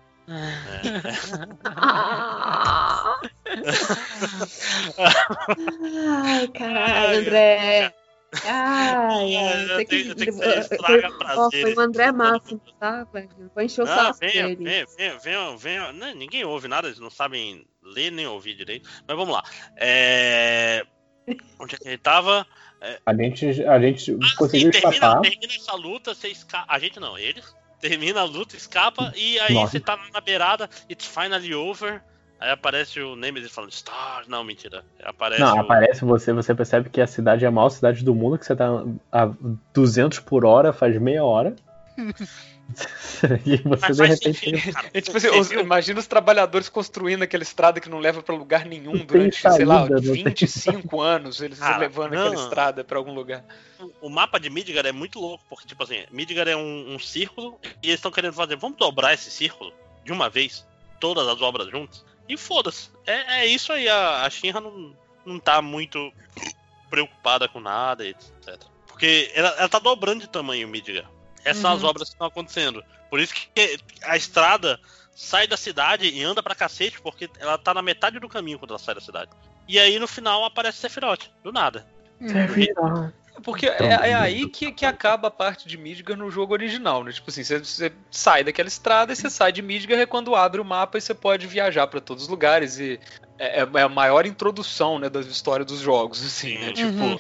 Ah! 1.66 3.20
Ai, 6.26 6.48
caralho, 6.48 7.20
André. 7.20 7.94
Ai, 8.44 9.36
É, 9.36 9.54
ai. 9.54 9.64
eu 9.82 9.86
tenho- 9.88 10.08
eu 10.10 10.16
tenho 10.16 10.16
que 10.16 10.32
foi- 10.38 10.60
estraga 10.60 11.10
o 11.76 11.80
André 11.80 12.12
Máximo, 12.12 12.62
tá? 12.80 13.08
Vou 13.56 13.64
encher 13.64 13.82
o 13.82 13.88
saco 13.88 14.20
venha, 14.20 14.56
venha, 14.96 15.58
venha. 15.58 15.92
Não, 15.94 16.14
ninguém 16.14 16.44
ouve 16.46 16.68
nada, 16.68 16.88
eles 16.88 17.00
não 17.00 17.10
sabem 17.10 17.66
ler 17.82 18.12
nem 18.12 18.28
ouvir 18.28 18.56
direito. 18.56 18.88
Mas 19.08 19.18
vamos 19.18 19.34
lá. 19.34 19.44
É... 19.78 20.86
Onde 21.60 21.76
é 21.76 21.78
que 21.78 21.88
ele 21.88 21.98
tava? 21.98 22.46
A 23.06 23.14
gente, 23.14 23.46
a 23.66 23.80
gente 23.80 24.12
Ah, 24.14 24.36
conseguiu 24.38 24.72
sim, 24.72 24.80
termina, 24.80 24.94
escapar. 25.08 25.22
termina 25.22 25.54
essa 25.54 25.74
luta, 25.76 26.14
você 26.16 26.30
escapa. 26.30 26.66
A 26.74 26.80
gente 26.80 27.00
não, 27.00 27.18
eles. 27.18 27.54
Termina 27.80 28.22
a 28.22 28.26
luta, 28.26 28.58
escapa, 28.58 29.14
e 29.16 29.40
aí 29.40 29.54
Nossa. 29.54 29.72
você 29.72 29.80
tá 29.80 29.98
na 30.12 30.20
beirada, 30.20 30.70
it's 30.90 31.06
finally 31.06 31.54
over. 31.54 32.04
Aí 32.40 32.52
aparece 32.52 33.02
o 33.02 33.16
Nemesis 33.16 33.52
falando 33.52 33.72
Star. 33.72 34.24
Não, 34.28 34.44
mentira. 34.44 34.84
Aparece 35.04 35.42
Não, 35.42 35.58
o... 35.58 35.60
aparece 35.60 36.06
você, 36.06 36.32
você 36.32 36.56
percebe 36.56 36.90
que 36.90 37.02
a 37.02 37.08
cidade 37.08 37.44
é 37.44 37.48
a 37.48 37.52
maior 37.52 37.70
cidade 37.70 38.04
do 38.04 38.16
mundo, 38.16 38.38
que 38.38 38.46
você 38.46 38.56
tá 38.56 38.84
a 39.12 39.30
200 39.74 40.20
por 40.20 40.46
hora, 40.46 40.72
faz 40.72 40.98
meia 40.98 41.24
hora. 41.24 41.56
e 43.46 43.58
você 43.58 43.94
de 43.94 44.06
repente. 44.06 44.54
É 44.94 45.02
tipo 45.02 45.18
assim, 45.18 45.28
os- 45.30 45.52
imagina 45.52 46.00
os 46.00 46.08
trabalhadores 46.08 46.70
construindo 46.70 47.24
aquela 47.24 47.44
estrada 47.44 47.80
que 47.82 47.90
não 47.90 48.00
leva 48.00 48.22
pra 48.22 48.36
lugar 48.36 48.66
nenhum 48.66 48.94
Não 48.94 49.06
durante, 49.06 49.42
sei 49.42 49.66
lá, 49.66 49.80
saída, 49.80 49.96
não 49.96 50.02
tem 50.02 50.24
25 50.24 51.02
anos, 51.02 51.42
eles 51.42 51.60
Cara, 51.60 51.78
levando 51.78 52.14
não. 52.14 52.28
aquela 52.28 52.42
estrada 52.44 52.84
pra 52.84 52.98
algum 52.98 53.14
lugar. 53.14 53.44
O 54.02 54.10
mapa 54.10 54.40
de 54.40 54.50
Midgar 54.50 54.86
é 54.86 54.92
muito 54.92 55.20
louco, 55.20 55.44
porque, 55.50 55.68
tipo 55.68 55.84
assim, 55.84 56.06
Midgar 56.12 56.48
é 56.48 56.56
um, 56.56 56.94
um 56.96 57.00
círculo 57.00 57.60
e 57.84 57.88
eles 57.88 57.96
estão 57.96 58.12
querendo 58.12 58.34
fazer, 58.34 58.56
vamos 58.56 58.78
dobrar 58.78 59.14
esse 59.14 59.30
círculo 59.30 59.74
de 60.06 60.12
uma 60.14 60.30
vez, 60.30 60.66
todas 61.00 61.28
as 61.28 61.42
obras 61.42 61.70
juntas, 61.70 62.06
e 62.30 62.38
foda-se. 62.38 62.90
É, 63.06 63.42
é 63.42 63.46
isso 63.48 63.74
aí, 63.74 63.90
a, 63.90 64.24
a 64.24 64.30
Shinra 64.30 64.62
não, 64.62 64.96
não 65.26 65.40
tá 65.40 65.62
muito 65.62 66.14
preocupada 66.90 67.48
com 67.50 67.60
nada, 67.60 68.06
etc. 68.08 68.64
Porque 68.88 69.32
ela, 69.34 69.50
ela 69.58 69.70
tá 69.70 69.80
dobrando 69.80 70.22
de 70.22 70.30
tamanho 70.30 70.68
Midgar. 70.68 71.10
Essas 71.44 71.62
são 71.62 71.72
as 71.74 71.84
Uhum. 71.84 71.90
obras 71.90 72.10
que 72.10 72.16
estão 72.16 72.28
acontecendo. 72.28 72.84
Por 73.10 73.20
isso 73.20 73.34
que 73.34 73.80
a 74.04 74.16
estrada 74.16 74.80
sai 75.16 75.48
da 75.48 75.58
cidade 75.58 76.08
e 76.08 76.24
anda 76.24 76.44
pra 76.44 76.54
cacete, 76.56 77.02
porque 77.02 77.30
ela 77.40 77.58
tá 77.58 77.74
na 77.74 77.82
metade 77.82 78.20
do 78.20 78.30
caminho 78.30 78.60
quando 78.60 78.72
ela 78.72 78.80
sai 78.80 78.96
da 78.96 79.02
cidade. 79.02 79.32
E 79.68 79.80
aí 79.80 79.98
no 80.00 80.08
final 80.08 80.46
aparece 80.46 80.78
Sephiroth, 80.78 81.30
do 81.44 81.52
nada. 81.52 81.86
Porque 83.42 83.68
é, 83.68 84.10
é 84.10 84.14
aí 84.14 84.48
que, 84.48 84.72
que 84.72 84.86
acaba 84.86 85.28
a 85.28 85.32
parte 85.32 85.68
de 85.68 85.78
Midgar 85.78 86.18
no 86.18 86.30
jogo 86.30 86.54
original, 86.54 87.04
né? 87.04 87.12
Tipo 87.12 87.30
assim, 87.30 87.44
você, 87.44 87.60
você 87.60 87.92
sai 88.12 88.44
daquela 88.44 88.68
estrada 88.68 89.14
e 89.14 89.16
você 89.16 89.30
sai 89.30 89.52
de 89.52 89.62
Midgar 89.62 90.00
é 90.00 90.06
quando 90.06 90.36
abre 90.36 90.60
o 90.62 90.66
mapa 90.66 90.98
e 90.98 91.02
você 91.02 91.14
pode 91.14 91.48
viajar 91.48 91.88
pra 91.88 92.00
todos 92.00 92.24
os 92.24 92.30
lugares 92.30 92.80
e 92.80 93.00
é, 93.38 93.60
é 93.60 93.82
a 93.82 93.90
maior 93.90 94.26
introdução, 94.26 95.00
né, 95.00 95.10
da 95.10 95.22
história 95.22 95.66
dos 95.66 95.80
jogos, 95.80 96.24
assim, 96.26 96.58
né? 96.58 96.74
Tipo, 96.74 97.04
Uhum. 97.04 97.20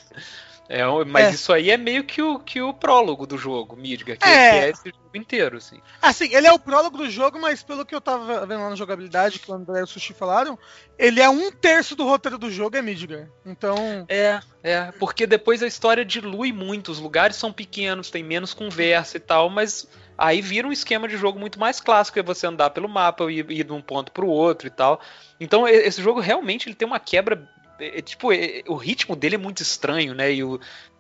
É, 0.69 0.85
mas 1.05 1.27
É. 1.27 1.31
isso 1.31 1.51
aí 1.51 1.71
é 1.71 1.77
meio 1.77 2.03
que 2.03 2.21
o, 2.21 2.37
que 2.37 2.61
o 2.61 2.71
prólogo 2.71 3.25
do 3.25 3.39
jogo, 3.39 3.75
Midgar, 3.75 4.17
que 4.17 4.23
É. 4.23 4.49
que 4.51 4.55
é 4.57 4.69
esse 4.69 4.83
jogo 4.85 5.09
inteiro, 5.15 5.57
assim. 5.57 5.81
Assim, 5.99 6.31
ele 6.33 6.45
é 6.45 6.51
o 6.51 6.59
prólogo 6.59 6.95
do 6.95 7.09
jogo, 7.09 7.39
mas 7.41 7.63
pelo 7.63 7.83
que 7.83 7.95
eu 7.95 7.99
tava 7.99 8.45
vendo 8.45 8.61
lá 8.61 8.69
na 8.69 8.75
jogabilidade, 8.75 9.39
que 9.39 9.49
o 9.49 9.55
André 9.55 9.79
e 9.79 9.83
o 9.83 9.87
Sushi 9.87 10.13
falaram, 10.13 10.57
ele 10.97 11.19
é 11.19 11.27
um 11.27 11.51
terço 11.51 11.95
do 11.95 12.05
roteiro 12.05 12.37
do 12.37 12.51
jogo, 12.51 12.77
é 12.77 12.81
Midgar. 12.83 13.27
Então. 13.43 14.05
É, 14.07 14.39
é, 14.61 14.91
porque 14.99 15.25
depois 15.25 15.63
a 15.63 15.67
história 15.67 16.05
dilui 16.05 16.53
muito, 16.53 16.91
os 16.91 16.99
lugares 16.99 17.35
são 17.35 17.51
pequenos, 17.51 18.11
tem 18.11 18.23
menos 18.23 18.53
conversa 18.53 19.17
e 19.17 19.19
tal, 19.19 19.49
mas 19.49 19.87
aí 20.15 20.41
vira 20.41 20.67
um 20.67 20.71
esquema 20.71 21.07
de 21.07 21.17
jogo 21.17 21.39
muito 21.39 21.59
mais 21.59 21.79
clássico, 21.79 22.19
é 22.19 22.23
você 22.23 22.45
andar 22.45 22.69
pelo 22.69 22.87
mapa 22.89 23.23
e 23.31 23.39
ir 23.39 23.63
de 23.63 23.73
um 23.73 23.81
ponto 23.81 24.11
pro 24.11 24.27
outro 24.27 24.67
e 24.67 24.69
tal. 24.69 25.01
Então 25.39 25.67
esse 25.67 26.01
jogo 26.01 26.19
realmente 26.19 26.67
ele 26.67 26.75
tem 26.75 26.87
uma 26.87 26.99
quebra, 26.99 27.49
é, 27.79 27.99
é, 27.99 28.01
tipo, 28.01 28.31
é, 28.31 28.63
o 28.67 28.75
ritmo 28.75 29.15
dele 29.15 29.35
é 29.35 29.37
muito 29.39 29.61
estranho, 29.61 30.13
né? 30.13 30.33
E 30.33 30.43
o, 30.43 30.59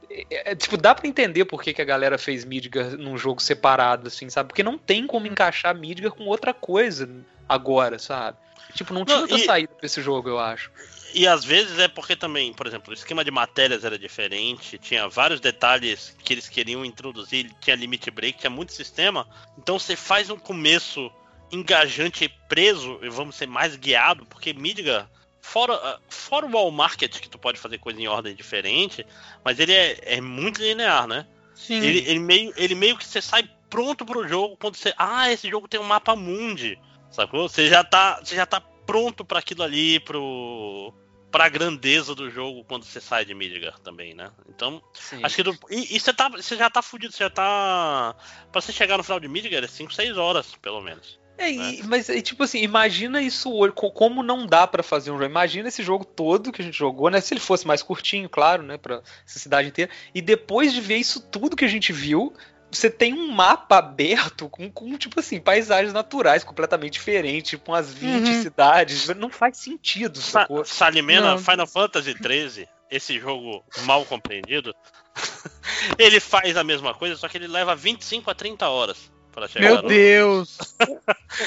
é, 0.09 0.51
é, 0.51 0.55
tipo, 0.55 0.77
dá 0.77 0.95
pra 0.95 1.07
entender 1.07 1.45
por 1.45 1.61
que, 1.61 1.73
que 1.73 1.81
a 1.81 1.85
galera 1.85 2.17
fez 2.17 2.43
Midgar 2.45 2.97
num 2.97 3.17
jogo 3.17 3.41
separado, 3.41 4.07
assim, 4.07 4.29
sabe? 4.29 4.49
Porque 4.49 4.63
não 4.63 4.77
tem 4.77 5.05
como 5.05 5.27
encaixar 5.27 5.75
Midgar 5.75 6.11
com 6.11 6.25
outra 6.25 6.53
coisa 6.53 7.09
agora, 7.47 7.99
sabe? 7.99 8.37
Tipo, 8.73 8.93
não 8.93 9.03
tinha 9.05 9.17
Não, 9.17 9.23
outra 9.23 9.37
e- 9.37 9.45
saída 9.45 9.73
pra 9.73 9.85
esse 9.85 10.01
jogo, 10.01 10.29
eu 10.29 10.39
acho. 10.39 10.71
E 11.13 11.27
às 11.27 11.43
vezes 11.43 11.79
é 11.79 11.87
porque 11.87 12.15
também, 12.15 12.53
por 12.53 12.67
exemplo, 12.67 12.91
o 12.91 12.93
esquema 12.93 13.23
de 13.23 13.31
matérias 13.31 13.83
era 13.83 13.97
diferente, 13.97 14.77
tinha 14.77 15.07
vários 15.07 15.39
detalhes 15.39 16.15
que 16.23 16.33
eles 16.33 16.47
queriam 16.47 16.85
introduzir, 16.85 17.51
tinha 17.59 17.75
limit 17.75 18.11
break, 18.11 18.37
tinha 18.37 18.49
muito 18.49 18.73
sistema. 18.73 19.27
Então 19.57 19.79
você 19.79 19.95
faz 19.95 20.29
um 20.29 20.37
começo 20.37 21.11
engajante 21.51 22.25
e 22.25 22.29
preso, 22.47 22.99
e 23.01 23.09
vamos 23.09 23.35
ser 23.35 23.47
mais 23.47 23.75
guiado, 23.75 24.23
porque 24.27 24.53
Midgar, 24.53 25.09
fora, 25.49 25.73
ah, 25.73 25.99
fora 26.09 26.45
o 26.45 26.51
wall 26.51 26.71
market, 26.71 27.19
que 27.19 27.29
tu 27.29 27.39
pode 27.39 27.59
fazer 27.59 27.79
coisa 27.79 27.99
em 27.99 28.07
ordem 28.07 28.35
diferente, 28.35 29.05
mas 29.43 29.59
ele 29.59 29.73
é, 29.73 30.17
é 30.17 30.21
muito 30.21 30.61
linear, 30.61 31.07
né? 31.07 31.25
Sim. 31.55 31.81
Ele, 31.81 31.99
ele 32.07 32.19
meio, 32.19 32.53
ele 32.55 32.75
meio 32.75 32.97
que 32.97 33.05
você 33.05 33.21
sai 33.21 33.49
pronto 33.69 34.05
pro 34.05 34.27
jogo 34.27 34.55
quando 34.57 34.75
você. 34.75 34.93
Ah, 34.97 35.31
esse 35.31 35.49
jogo 35.49 35.67
tem 35.67 35.79
um 35.79 35.83
mapa 35.83 36.15
mundi. 36.15 36.79
Sacou? 37.11 37.49
Você 37.49 37.67
já 37.67 37.83
tá, 37.83 38.19
você 38.23 38.35
já 38.35 38.45
tá 38.45 38.61
pronto 38.61 39.25
para 39.25 39.39
aquilo 39.39 39.63
ali, 39.63 39.99
pro. 39.99 40.93
pra 41.31 41.49
grandeza 41.49 42.15
do 42.15 42.29
jogo 42.29 42.63
quando 42.63 42.85
você 42.85 43.01
sai 43.01 43.25
de 43.25 43.33
Midgar 43.33 43.77
também, 43.79 44.13
né? 44.13 44.31
Então, 44.47 44.81
Sim. 44.93 45.23
acho 45.23 45.35
que. 45.35 45.43
do- 45.43 45.57
e 45.69 45.95
e 45.95 45.99
você, 45.99 46.13
tá, 46.13 46.29
você 46.29 46.55
já 46.55 46.69
tá 46.69 46.81
fudido, 46.81 47.11
você 47.11 47.23
já 47.23 47.29
tá. 47.29 48.15
Pra 48.51 48.61
você 48.61 48.71
chegar 48.71 48.97
no 48.97 49.03
final 49.03 49.19
de 49.19 49.27
Midgar 49.27 49.63
é 49.63 49.67
5, 49.67 49.93
6 49.93 50.17
horas, 50.17 50.55
pelo 50.61 50.79
menos. 50.81 51.18
É, 51.39 51.49
e- 51.51 51.83
mas 51.83 52.09
é, 52.09 52.21
tipo 52.21 52.43
assim, 52.43 52.59
imagina 52.59 53.21
isso 53.21 53.49
como 53.95 54.21
não 54.21 54.45
dá 54.45 54.67
pra 54.67 54.83
fazer 54.83 55.09
um 55.11 55.13
jogo. 55.15 55.25
Imagina 55.25 55.69
esse 55.69 55.81
jogo 55.81 56.03
todo 56.03 56.51
que 56.51 56.61
a 56.61 56.65
gente 56.65 56.77
jogou, 56.77 57.09
né? 57.09 57.21
Se 57.21 57.33
ele 57.33 57.39
fosse 57.39 57.65
mais 57.65 57.81
curtinho, 57.81 58.27
claro, 58.29 58.61
né? 58.61 58.77
Pra 58.77 59.01
essa 59.25 59.39
cidade 59.39 59.69
inteira. 59.69 59.89
E 60.13 60.21
depois 60.21 60.73
de 60.73 60.81
ver 60.81 60.97
isso 60.97 61.19
tudo 61.21 61.55
que 61.55 61.63
a 61.63 61.69
gente 61.69 61.93
viu, 61.93 62.33
você 62.69 62.89
tem 62.89 63.13
um 63.13 63.31
mapa 63.31 63.77
aberto 63.77 64.49
com, 64.49 64.69
com, 64.71 64.97
tipo 64.97 65.19
assim, 65.19 65.39
paisagens 65.39 65.93
naturais 65.93 66.43
completamente 66.43 66.93
diferentes, 66.93 67.51
tipo 67.51 67.71
umas 67.71 67.91
20 67.91 68.27
Uhum. 68.27 68.41
cidades. 68.41 69.07
Não 69.15 69.29
faz 69.29 69.57
sentido, 69.57 70.21
Sa 70.21 70.41
sacou? 70.41 70.65
Salimena, 70.65 71.31
Não. 71.31 71.37
Final 71.39 71.65
Fantasy 71.65 72.11
XIII, 72.13 72.67
esse 72.91 73.17
jogo 73.19 73.63
mal 73.85 74.05
compreendido, 74.05 74.75
ele 75.97 76.19
faz 76.19 76.57
a 76.57 76.63
mesma 76.63 76.93
coisa, 76.93 77.15
só 77.15 77.27
que 77.27 77.37
ele 77.37 77.47
leva 77.47 77.75
25 77.75 78.29
a 78.29 78.35
30 78.35 78.67
horas 78.67 78.97
para 78.99 79.18
Meu 79.59 79.81
no- 79.81 79.87
Deus. 79.87 80.57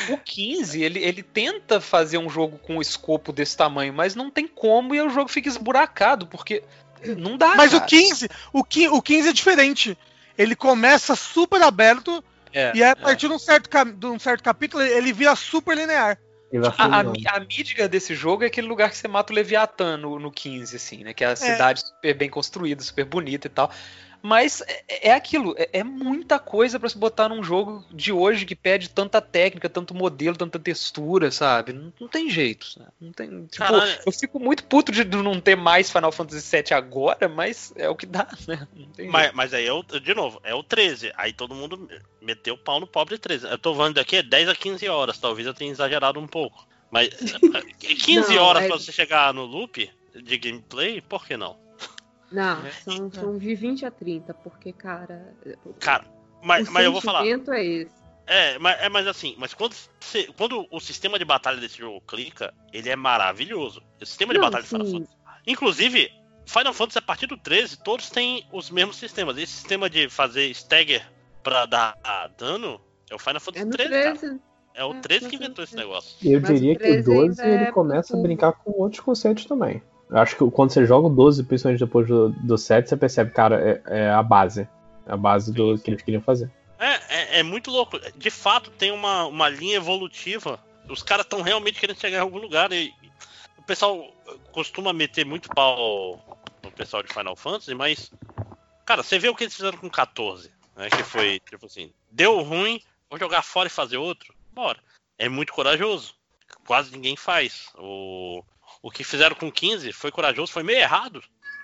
O 0.09 0.17
15, 0.17 0.83
ele, 0.83 1.01
ele 1.01 1.23
tenta 1.23 1.81
fazer 1.81 2.19
um 2.19 2.29
jogo 2.31 2.59
com 2.59 2.77
um 2.77 2.81
escopo 2.81 3.33
desse 3.33 3.57
tamanho, 3.57 3.93
mas 3.93 4.15
não 4.15 4.31
tem 4.31 4.47
como 4.47 4.95
e 4.95 5.03
o 5.03 5.11
jogo 5.11 5.29
fica 5.29 5.49
esburacado, 5.49 6.27
porque 6.27 6.63
não 7.19 7.37
dá, 7.37 7.55
Mas 7.57 7.73
o 7.73 7.79
cara. 7.79 7.89
15, 7.89 8.29
o 8.53 8.63
15, 8.65 8.89
o 8.89 9.03
15 9.03 9.29
é 9.29 9.33
diferente. 9.33 9.99
Ele 10.39 10.55
começa 10.55 11.15
super 11.17 11.61
aberto 11.63 12.23
É, 12.53 12.73
e 12.75 12.83
a 12.83 12.89
é. 12.89 12.95
partir 12.95 13.29
de 13.29 13.35
um 13.35 13.39
certo, 13.39 13.69
de 13.93 14.07
um 14.07 14.19
certo 14.19 14.43
capítulo 14.43 14.83
ele 14.83 15.13
vira 15.13 15.35
super 15.37 15.77
linear. 15.77 16.19
A, 16.77 16.99
a, 16.99 17.37
a 17.37 17.41
mídia 17.41 17.89
desse 17.89 18.15
jogo 18.15 18.45
é 18.45 18.47
aquele 18.47 18.67
lugar 18.67 18.91
que 18.91 18.97
você 18.97 19.09
mata 19.09 19.33
o 19.33 19.37
Leviatã 19.37 19.97
no, 19.97 20.19
no 20.19 20.31
15, 20.31 20.77
assim, 20.77 21.03
né? 21.03 21.15
Que 21.15 21.25
é 21.25 21.29
a 21.29 21.37
cidade 21.37 21.81
super 21.81 22.15
bem 22.15 22.29
construída, 22.29 22.83
super 22.83 23.07
bonita 23.07 23.47
e 23.47 23.51
tal. 23.51 23.71
Mas 24.23 24.63
é, 24.89 25.09
é 25.09 25.13
aquilo, 25.15 25.55
é, 25.59 25.69
é 25.81 25.85
muita 25.85 26.39
coisa 26.39 26.79
pra 26.79 26.89
se 26.89 26.97
botar 26.97 27.29
num 27.29 27.43
jogo 27.43 27.85
de 27.91 28.13
hoje 28.13 28.47
que 28.47 28.55
pede 28.55 28.89
tanta 28.89 29.21
técnica, 29.21 29.69
tanto 29.69 29.95
modelo, 29.95 30.37
tanta 30.37 30.59
textura, 30.59 31.31
sabe? 31.31 31.73
Não, 31.73 31.93
não 32.01 32.07
tem 32.09 32.31
jeito. 32.31 32.67
sabe? 32.67 32.87
Não 33.01 33.13
tem, 33.13 33.29
tipo, 33.47 33.57
Caralho. 33.59 33.99
eu 34.07 34.13
fico 34.13 34.39
muito 34.39 34.65
puto 34.65 34.93
de 34.93 35.05
não 35.05 35.41
ter 35.41 35.57
mais 35.57 35.91
Final 35.91 36.13
Fantasy 36.13 36.57
VII 36.57 36.73
agora, 36.75 37.29
mas 37.29 37.73
é 37.77 37.89
o 37.89 37.97
que 37.97 38.07
dá, 38.07 38.29
né? 38.47 38.69
Não 38.77 38.87
tem 38.93 39.09
Mas, 39.09 39.23
jeito. 39.23 39.37
mas 39.37 39.55
aí 39.55 39.67
é 39.67 39.73
o, 39.73 39.83
de 39.83 40.15
novo, 40.15 40.41
é 40.45 40.55
o 40.55 40.63
13. 40.63 41.13
Aí 41.17 41.33
todo 41.33 41.55
mundo 41.55 41.89
meteu 42.21 42.55
o 42.55 42.59
pau 42.59 42.79
no 42.79 42.87
pobre 42.87 43.19
13. 43.19 43.47
Eu 43.47 43.59
tô 43.59 43.75
falando 43.75 43.95
daqui 43.95 44.17
é 44.17 44.23
10 44.23 44.49
a 44.49 44.55
15 44.55 44.89
horas, 44.89 45.19
talvez 45.19 45.47
eu 45.47 45.55
tenha 45.55 45.71
exagerado 45.73 46.21
um 46.21 46.27
pouco. 46.29 46.67
Mas 46.91 47.09
15 47.79 48.35
Não, 48.37 48.43
horas 48.45 48.65
é- 48.65 48.69
pra 48.69 48.77
você 48.79 48.93
chegar 48.93 49.33
no 49.35 49.45
loop 49.45 49.91
de 50.15 50.37
gameplay, 50.39 51.01
por 51.01 51.27
que 51.27 51.37
não? 51.37 51.57
Não, 52.33 52.67
É. 52.67 52.71
são, 52.71 53.11
são 53.13 53.39
de 53.39 53.55
20 53.55 53.85
a 53.87 53.91
30, 53.91 54.33
porque, 54.35 54.73
cara. 54.73 55.35
Cara, 55.79 56.05
mas, 56.43 56.69
o 56.69 56.73
mas 56.73 56.85
eu 56.85 56.93
vou 56.93 57.01
falar. 57.01 57.21
sentimento 57.21 57.53
é 57.53 57.65
esse. 57.65 58.03
É, 58.27 58.59
mas, 58.59 58.81
é, 58.81 58.89
mas 58.89 59.07
assim, 59.07 59.35
mas 59.37 59.53
quando, 59.53 59.75
você- 60.01 60.29
quando 60.37 60.67
o 60.71 60.81
sistema 60.81 61.19
de 61.19 61.25
batalha 61.25 61.61
desse 61.61 61.79
jogo 61.79 62.01
clica, 62.03 62.55
ele 62.73 62.89
é 62.89 62.97
maravilhoso. 62.97 63.83
O 64.01 64.07
sistema 64.07 64.33
de 64.33 64.39
Não, 64.39 64.47
batalha 64.47 64.63
de 64.63 64.69
Final 64.69 64.87
sim. 64.87 64.93
Fantasy. 65.01 65.17
Inclusive, 65.47 66.11
Final 66.47 66.73
Fantasy 66.73 66.99
a 66.99 67.03
partir 67.03 67.27
do 67.27 67.37
13, 67.37 67.83
todos 67.83 68.09
têm 68.11 68.47
os 68.53 68.71
mesmos 68.71 68.97
sistemas. 68.97 69.37
Esse 69.37 69.53
sistema 69.53 69.91
de 69.91 70.09
fazer 70.09 70.47
stagger 70.51 71.05
pra 71.43 71.67
dar 71.67 71.97
dano 72.39 72.81
é 73.11 73.15
o 73.15 73.19
Final 73.19 73.37
É 73.37 73.41
Fantasy 73.41 73.65
no 73.65 73.71
13, 73.73 73.91
cara. 73.91 74.17
13. 74.17 74.41
É 74.75 74.85
o 74.85 74.93
é, 74.95 75.01
13 75.01 75.29
que 75.29 75.37
no 75.37 75.45
inventou 75.45 75.65
esse 75.65 75.75
13. 75.75 75.89
negócio. 75.89 76.17
E 76.23 76.33
eu 76.33 76.39
o 76.39 76.43
diria 76.43 76.77
que 76.77 76.83
o 76.85 76.87
13 76.87 77.13
ainda 77.13 77.27
12 77.27 77.43
ele 77.47 77.65
é 77.65 77.73
começa 77.73 78.17
a 78.17 78.21
brincar 78.21 78.53
com 78.53 78.71
outros 78.81 79.01
conceitos 79.01 79.45
também. 79.45 79.83
Eu 80.13 80.19
acho 80.19 80.37
que 80.37 80.51
quando 80.51 80.71
você 80.71 80.85
joga 80.85 81.07
o 81.07 81.11
12, 81.11 81.45
principalmente 81.45 81.81
depois 81.81 82.07
do, 82.07 82.29
do 82.29 82.59
7, 82.59 82.87
você 82.87 82.97
percebe, 82.99 83.31
cara, 83.31 83.83
é, 83.87 84.01
é 84.01 84.11
a 84.11 84.23
base. 84.23 84.69
É 85.07 85.13
a 85.13 85.17
base 85.17 85.51
do 85.51 85.79
que 85.79 85.91
eles 85.91 86.03
queriam 86.03 86.21
fazer. 86.21 86.51
É, 86.79 87.01
é, 87.09 87.39
é 87.39 87.43
muito 87.43 87.71
louco. 87.71 87.99
De 88.17 88.31
fato, 88.31 88.71
tem 88.73 88.91
uma, 88.91 89.25
uma 89.25 89.49
linha 89.49 89.77
evolutiva. 89.77 90.61
Os 90.87 91.03
caras 91.03 91.25
estão 91.25 91.41
realmente 91.41 91.81
querendo 91.81 91.99
chegar 91.99 92.19
em 92.19 92.21
algum 92.21 92.37
lugar. 92.37 92.71
E 92.73 92.93
o 93.57 93.63
pessoal 93.63 94.07
costuma 94.53 94.93
meter 94.93 95.25
muito 95.25 95.49
pau 95.49 96.23
no 96.63 96.71
pessoal 96.71 97.03
de 97.03 97.13
Final 97.13 97.35
Fantasy, 97.35 97.75
mas. 97.75 98.13
Cara, 98.85 99.03
você 99.03 99.19
vê 99.19 99.31
o 99.31 99.35
que 99.35 99.45
eles 99.45 99.57
fizeram 99.57 99.79
com 99.79 99.89
14. 99.89 100.51
Né, 100.77 100.91
que 100.91 101.03
foi, 101.03 101.41
tipo 101.41 101.67
assim, 101.67 101.93
deu 102.11 102.43
ruim, 102.43 102.81
vou 103.09 103.19
jogar 103.19 103.43
fora 103.43 103.69
e 103.69 103.71
fazer 103.71 103.97
outro? 103.97 104.35
Bora. 104.53 104.79
É 105.19 105.29
muito 105.29 105.55
corajoso. 105.55 106.15
Quase 106.67 106.93
ninguém 106.93 107.17
faz. 107.17 107.71
O, 107.79 108.43
o 108.83 108.91
que 108.91 109.05
fizeram 109.05 109.35
com 109.37 109.51
15 109.51 109.93
foi 109.93 110.11
corajoso, 110.11 110.53
foi 110.53 110.63
meio 110.63 110.79
errado. 110.81 111.23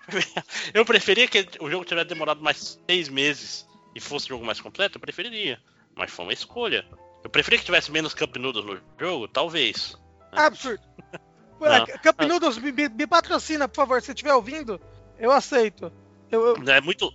Eu 0.72 0.84
preferia 0.84 1.28
que 1.28 1.46
o 1.60 1.70
jogo 1.70 1.84
tivesse 1.84 2.08
demorado 2.08 2.40
mais 2.42 2.78
seis 2.88 3.08
meses 3.08 3.66
e 3.94 4.00
fosse 4.00 4.26
um 4.26 4.28
jogo 4.30 4.46
mais 4.46 4.60
completo, 4.60 4.96
eu 4.96 5.00
preferiria. 5.00 5.60
Mas 5.94 6.10
foi 6.10 6.24
uma 6.24 6.32
escolha. 6.32 6.86
Eu 7.24 7.28
preferia 7.30 7.58
que 7.58 7.64
tivesse 7.64 7.90
menos 7.90 8.14
Cup 8.14 8.36
Noodles 8.36 8.64
no 8.64 8.80
jogo, 8.98 9.26
talvez. 9.28 9.98
Absurdo. 10.32 10.82
Não. 11.60 11.86
Cup 11.86 12.20
Noodles, 12.22 12.56
me, 12.58 12.70
me- 12.70 12.88
me 12.88 13.06
patrocina, 13.06 13.66
por 13.68 13.74
favor. 13.76 14.00
Se 14.00 14.12
estiver 14.12 14.32
ouvindo, 14.32 14.80
eu 15.18 15.32
aceito. 15.32 15.92
Eu, 16.30 16.46
eu- 16.56 16.68
É 16.70 16.80
muito. 16.80 17.12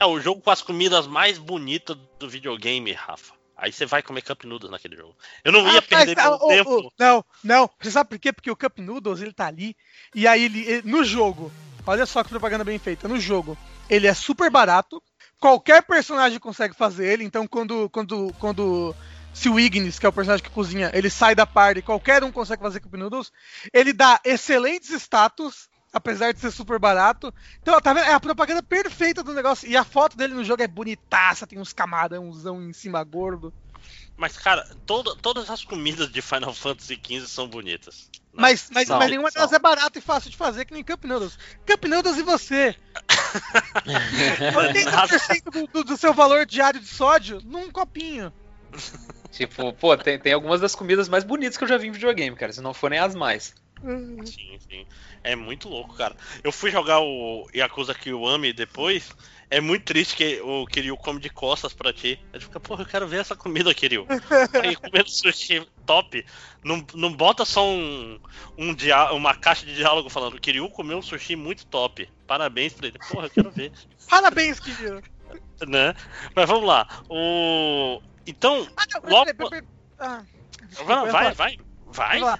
É 0.00 0.04
o 0.04 0.18
jogo 0.20 0.40
com 0.42 0.50
as 0.50 0.60
comidas 0.60 1.06
mais 1.06 1.38
bonitas 1.38 1.96
do 2.18 2.28
videogame, 2.28 2.92
Rafa. 2.92 3.32
Aí 3.64 3.72
você 3.72 3.86
vai 3.86 4.02
comer 4.02 4.20
Cup 4.20 4.44
Noodles 4.44 4.70
naquele 4.70 4.94
jogo. 4.94 5.16
Eu 5.42 5.50
não 5.50 5.60
ia 5.62 5.68
Ah, 5.70 5.72
mas, 5.90 6.04
perder 6.04 6.18
ah, 6.18 6.28
meu 6.28 6.38
tempo. 6.38 6.80
ô, 6.80 6.92
não, 6.98 7.24
não. 7.42 7.70
Você 7.80 7.90
sabe 7.90 8.10
por 8.10 8.18
quê? 8.18 8.30
Porque 8.30 8.50
o 8.50 8.56
Cup 8.56 8.78
Noodles, 8.78 9.22
ele 9.22 9.32
tá 9.32 9.46
ali. 9.46 9.74
E 10.14 10.28
aí, 10.28 10.44
ele, 10.44 10.60
ele- 10.66 10.90
no 10.90 11.02
jogo, 11.02 11.50
olha 11.86 12.04
só 12.04 12.22
que 12.22 12.28
propaganda 12.28 12.62
bem 12.62 12.78
feita. 12.78 13.08
No 13.08 13.18
jogo, 13.18 13.56
ele 13.88 14.06
é 14.06 14.12
super 14.12 14.50
barato. 14.50 15.02
Qualquer 15.40 15.82
personagem 15.82 16.38
consegue 16.38 16.74
fazer 16.74 17.10
ele. 17.10 17.24
Então, 17.24 17.46
quando, 17.46 17.88
quando, 17.88 18.34
quando 18.38 18.94
se 19.32 19.48
o 19.48 19.58
Ignis, 19.58 19.98
que 19.98 20.04
é 20.04 20.10
o 20.10 20.12
personagem 20.12 20.44
que 20.44 20.50
cozinha, 20.50 20.90
ele 20.92 21.08
sai 21.08 21.34
da 21.34 21.46
party, 21.46 21.80
qualquer 21.80 22.22
um 22.22 22.30
consegue 22.30 22.60
fazer 22.60 22.80
Cup 22.80 22.92
Noodles. 22.92 23.32
Ele 23.72 23.94
dá 23.94 24.20
excelentes 24.26 24.90
status, 24.90 25.70
apesar 25.94 26.32
de 26.32 26.40
ser 26.40 26.50
super 26.50 26.78
barato. 26.78 27.32
Então, 27.62 27.80
tá 27.80 27.94
vendo? 27.94 28.04
É 28.06 28.12
a 28.12 28.20
propaganda 28.20 28.62
perfeita 28.62 29.22
do 29.22 29.32
negócio. 29.32 29.68
E 29.68 29.76
a 29.76 29.84
foto 29.84 30.16
dele 30.16 30.34
no 30.34 30.44
jogo 30.44 30.62
é 30.62 30.66
bonitaça, 30.66 31.46
tem 31.46 31.58
uns 31.58 31.72
camarãozão 31.72 32.60
em 32.62 32.72
cima 32.72 33.02
gordo. 33.04 33.54
Mas, 34.16 34.36
cara, 34.36 34.64
toda- 34.86 35.14
todas 35.16 35.48
as 35.50 35.64
comidas 35.64 36.10
de 36.10 36.20
Final 36.22 36.52
Fantasy 36.54 37.00
XV 37.02 37.26
são 37.26 37.46
bonitas. 37.48 38.08
Mas, 38.32 38.68
mas, 38.72 38.88
São, 38.88 38.98
mas 38.98 39.10
nenhuma 39.10 39.30
delas 39.30 39.52
é 39.52 39.58
barata 39.58 39.98
e 39.98 40.02
fácil 40.02 40.30
de 40.30 40.36
fazer, 40.36 40.64
que 40.64 40.72
nem 40.74 40.82
Cup 40.82 41.04
Noodles. 41.04 41.38
Cup 41.66 41.84
Noodles 41.84 42.16
e 42.18 42.22
você? 42.22 42.74
80% 43.84 45.50
do, 45.50 45.66
do, 45.68 45.84
do 45.84 45.96
seu 45.96 46.12
valor 46.12 46.46
diário 46.46 46.80
de 46.80 46.86
sódio 46.86 47.40
num 47.44 47.70
copinho. 47.70 48.32
Tipo, 49.30 49.72
pô, 49.72 49.96
tem, 49.96 50.18
tem 50.18 50.32
algumas 50.32 50.60
das 50.60 50.74
comidas 50.74 51.08
mais 51.08 51.24
bonitas 51.24 51.56
que 51.56 51.64
eu 51.64 51.68
já 51.68 51.76
vi 51.76 51.88
em 51.88 51.92
videogame, 51.92 52.36
cara, 52.36 52.52
se 52.52 52.60
não 52.60 52.74
forem 52.74 52.98
as 52.98 53.14
mais. 53.14 53.54
Sim, 54.24 54.58
sim. 54.58 54.86
É 55.22 55.36
muito 55.36 55.68
louco, 55.68 55.94
cara. 55.94 56.16
Eu 56.42 56.50
fui 56.50 56.70
jogar 56.70 57.00
o 57.00 57.46
Yakuza 57.54 57.94
Kiwami 57.94 58.52
depois. 58.52 59.10
É 59.50 59.60
muito 59.60 59.84
triste 59.84 60.16
que 60.16 60.40
o 60.40 60.66
Kiryu 60.66 60.96
come 60.96 61.20
de 61.20 61.28
costas 61.28 61.72
pra 61.74 61.92
ti. 61.92 62.18
Aí 62.32 62.40
fica, 62.40 62.58
porra, 62.58 62.82
eu 62.82 62.86
quero 62.86 63.06
ver 63.06 63.20
essa 63.20 63.36
comida, 63.36 63.74
Kiryu. 63.74 64.06
Aí 64.62 64.74
comendo 64.74 65.08
sushi 65.10 65.66
top. 65.84 66.24
Não, 66.64 66.84
não 66.94 67.12
bota 67.12 67.44
só 67.44 67.64
um, 67.66 68.18
um 68.56 68.74
dia, 68.74 69.12
uma 69.12 69.34
caixa 69.34 69.66
de 69.66 69.74
diálogo 69.74 70.08
falando, 70.08 70.40
Kiryu 70.40 70.68
comeu 70.70 70.98
um 70.98 71.02
sushi 71.02 71.36
muito 71.36 71.66
top. 71.66 72.08
Parabéns 72.26 72.72
pra 72.72 72.88
ele. 72.88 72.98
Porra, 73.10 73.26
eu 73.26 73.30
quero 73.30 73.50
ver. 73.50 73.70
Parabéns, 74.08 74.58
Kiryu. 74.58 75.02
né? 75.66 75.94
Mas 76.34 76.48
vamos 76.48 76.66
lá. 76.66 76.88
O. 77.08 78.00
Então. 78.26 78.66
Ah, 78.76 78.84
não, 78.94 79.10
Logo-. 79.10 79.30
Ah, 79.98 80.24
desculpa, 80.66 80.94
Vai, 80.94 81.12
vai, 81.12 81.34
falar. 81.34 81.34
vai. 81.34 81.58
Vai. 82.20 82.38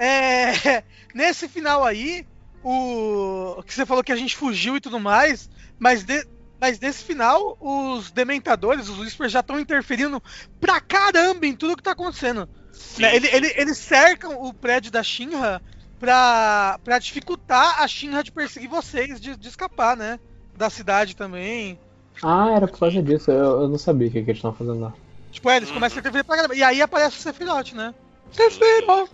É, 0.00 0.82
nesse 1.14 1.46
final 1.48 1.84
aí, 1.84 2.26
o 2.64 3.62
que 3.66 3.74
você 3.74 3.84
falou 3.86 4.02
que 4.02 4.12
a 4.12 4.16
gente 4.16 4.36
fugiu 4.36 4.76
e 4.76 4.80
tudo 4.80 4.98
mais, 4.98 5.48
Mas, 5.78 6.04
de- 6.04 6.26
mas 6.60 6.78
nesse 6.78 7.02
final, 7.04 7.56
os 7.60 8.10
dementadores, 8.10 8.88
os 8.88 8.98
Whispers 8.98 9.32
já 9.32 9.40
estão 9.40 9.58
interferindo 9.58 10.22
pra 10.60 10.78
caramba 10.80 11.46
em 11.46 11.54
tudo 11.56 11.76
que 11.76 11.82
tá 11.82 11.92
acontecendo. 11.92 12.48
Sim, 12.72 13.02
Né, 13.02 13.16
ele- 13.16 13.28
ele- 13.32 13.52
eles 13.56 13.78
cercam 13.78 14.42
o 14.42 14.52
prédio 14.52 14.90
da 14.90 15.02
Shinra 15.02 15.62
pra, 15.98 16.78
pra 16.84 16.98
dificultar 16.98 17.82
a 17.82 17.88
Shinra 17.88 18.22
de 18.22 18.30
perseguir 18.30 18.68
vocês, 18.68 19.18
de, 19.20 19.36
de 19.36 19.48
escapar, 19.48 19.96
né? 19.96 20.18
Da 20.56 20.68
cidade 20.68 21.16
também. 21.16 21.78
Ah, 22.22 22.50
era 22.54 22.68
por 22.68 22.78
causa 22.78 23.02
disso. 23.02 23.30
Eu, 23.30 23.62
eu 23.62 23.68
não 23.68 23.78
sabia 23.78 24.08
o 24.08 24.10
que, 24.10 24.22
que 24.22 24.30
eles 24.30 24.38
estavam 24.38 24.56
fazendo 24.56 24.80
lá. 24.80 24.92
Tipo, 25.32 25.48
é, 25.48 25.56
eles 25.56 25.70
começam 25.70 25.96
a 25.96 26.00
interferir 26.00 26.24
pra 26.24 26.36
caramba. 26.36 26.54
E 26.54 26.62
aí 26.62 26.82
aparece 26.82 27.16
o 27.18 27.20
Sephiroth, 27.22 27.72
né? 27.72 27.94
Sephiroth. 28.32 29.10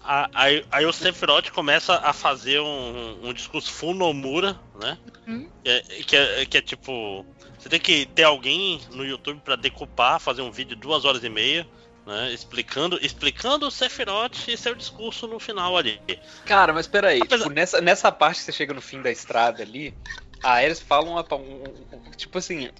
Aí, 0.34 0.64
aí 0.70 0.84
o 0.86 0.92
Sephiroth 0.92 1.50
começa 1.50 1.94
a 1.96 2.12
fazer 2.12 2.60
um, 2.60 3.28
um 3.28 3.32
discurso 3.32 3.70
full 3.72 3.94
Nomura, 3.94 4.58
né? 4.74 4.98
Uhum. 5.26 5.48
Que 5.62 5.70
é, 5.70 5.80
que, 5.80 6.16
é, 6.16 6.46
que 6.46 6.58
é 6.58 6.62
tipo. 6.62 7.24
Você 7.58 7.68
tem 7.68 7.80
que 7.80 8.06
ter 8.06 8.24
alguém 8.24 8.80
no 8.90 9.04
YouTube 9.04 9.40
pra 9.40 9.56
decupar, 9.56 10.20
fazer 10.20 10.42
um 10.42 10.50
vídeo 10.50 10.74
de 10.74 10.80
duas 10.80 11.04
horas 11.04 11.22
e 11.24 11.28
meia, 11.28 11.66
né? 12.04 12.32
Explicando, 12.32 12.98
explicando 13.04 13.66
o 13.66 13.70
Sephiroth 13.70 14.48
e 14.48 14.56
seu 14.56 14.74
discurso 14.74 15.26
no 15.26 15.38
final 15.40 15.76
ali. 15.76 16.00
Cara, 16.44 16.72
mas 16.72 16.86
peraí, 16.86 17.20
Apesar- 17.22 17.44
tipo, 17.44 17.54
nessa, 17.54 17.80
nessa 17.80 18.12
parte 18.12 18.38
que 18.38 18.44
você 18.44 18.52
chega 18.52 18.74
no 18.74 18.80
fim 18.82 19.02
da 19.02 19.10
estrada 19.10 19.62
ali, 19.62 19.94
a 20.42 20.62
eles 20.62 20.80
falam 20.80 21.12
uma, 21.12 21.26
um- 21.34 21.62
um- 21.64 22.10
tipo 22.16 22.38
assim, 22.38 22.70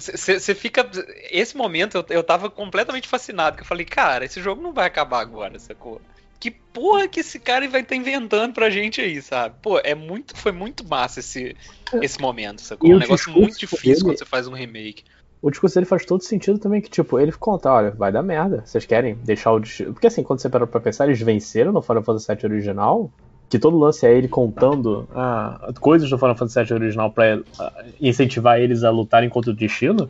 você 0.00 0.54
fica. 0.54 0.88
Esse 1.30 1.56
momento 1.56 1.96
eu, 1.96 2.04
eu 2.10 2.22
tava 2.22 2.50
completamente 2.50 3.06
fascinado, 3.08 3.56
que 3.56 3.62
eu 3.62 3.66
falei, 3.66 3.84
cara, 3.84 4.24
esse 4.24 4.40
jogo 4.40 4.62
não 4.62 4.72
vai 4.72 4.86
acabar 4.86 5.20
agora, 5.20 5.58
sacou? 5.58 6.00
Que 6.38 6.50
porra 6.50 7.06
que 7.06 7.20
esse 7.20 7.38
cara 7.38 7.68
vai 7.68 7.82
estar 7.82 7.94
inventando 7.94 8.54
pra 8.54 8.70
gente 8.70 9.00
aí, 9.00 9.20
sabe? 9.20 9.56
Pô, 9.60 9.78
é 9.84 9.94
muito, 9.94 10.34
foi 10.36 10.52
muito 10.52 10.86
massa 10.88 11.20
esse, 11.20 11.54
esse 12.00 12.18
momento, 12.18 12.62
sacou? 12.62 12.88
E 12.88 12.94
um 12.94 12.98
negócio 12.98 13.30
muito 13.30 13.58
difícil 13.58 13.82
dele- 13.92 14.04
quando 14.04 14.18
você 14.18 14.24
faz 14.24 14.46
um 14.48 14.54
remake. 14.54 15.04
O 15.42 15.50
discurso 15.50 15.74
dele 15.74 15.86
faz 15.86 16.04
todo 16.04 16.22
sentido 16.22 16.58
também, 16.58 16.80
que, 16.80 16.90
tipo, 16.90 17.18
ele 17.18 17.32
conta, 17.32 17.70
olha, 17.70 17.90
vai 17.90 18.12
dar 18.12 18.22
merda. 18.22 18.62
Vocês 18.64 18.84
querem 18.84 19.14
deixar 19.14 19.52
o. 19.52 19.60
Porque 19.92 20.06
assim, 20.06 20.22
quando 20.22 20.40
você 20.40 20.50
para 20.50 20.66
pra 20.66 20.80
pensar, 20.80 21.06
eles 21.06 21.20
venceram 21.20 21.72
no 21.72 21.80
Final 21.82 22.02
Fantasy 22.02 22.26
VII 22.34 22.44
original, 22.52 23.10
que 23.50 23.58
todo 23.58 23.76
lance 23.78 24.06
é 24.06 24.16
ele 24.16 24.28
contando 24.28 25.06
ah, 25.14 25.72
coisas 25.80 26.08
do 26.08 26.16
Final 26.16 26.36
Fantasy 26.36 26.64
VII 26.64 26.74
original 26.74 27.10
pra 27.10 27.40
ah, 27.58 27.84
incentivar 28.00 28.58
eles 28.60 28.84
a 28.84 28.90
lutarem 28.90 29.28
contra 29.28 29.50
o 29.50 29.54
destino. 29.54 30.08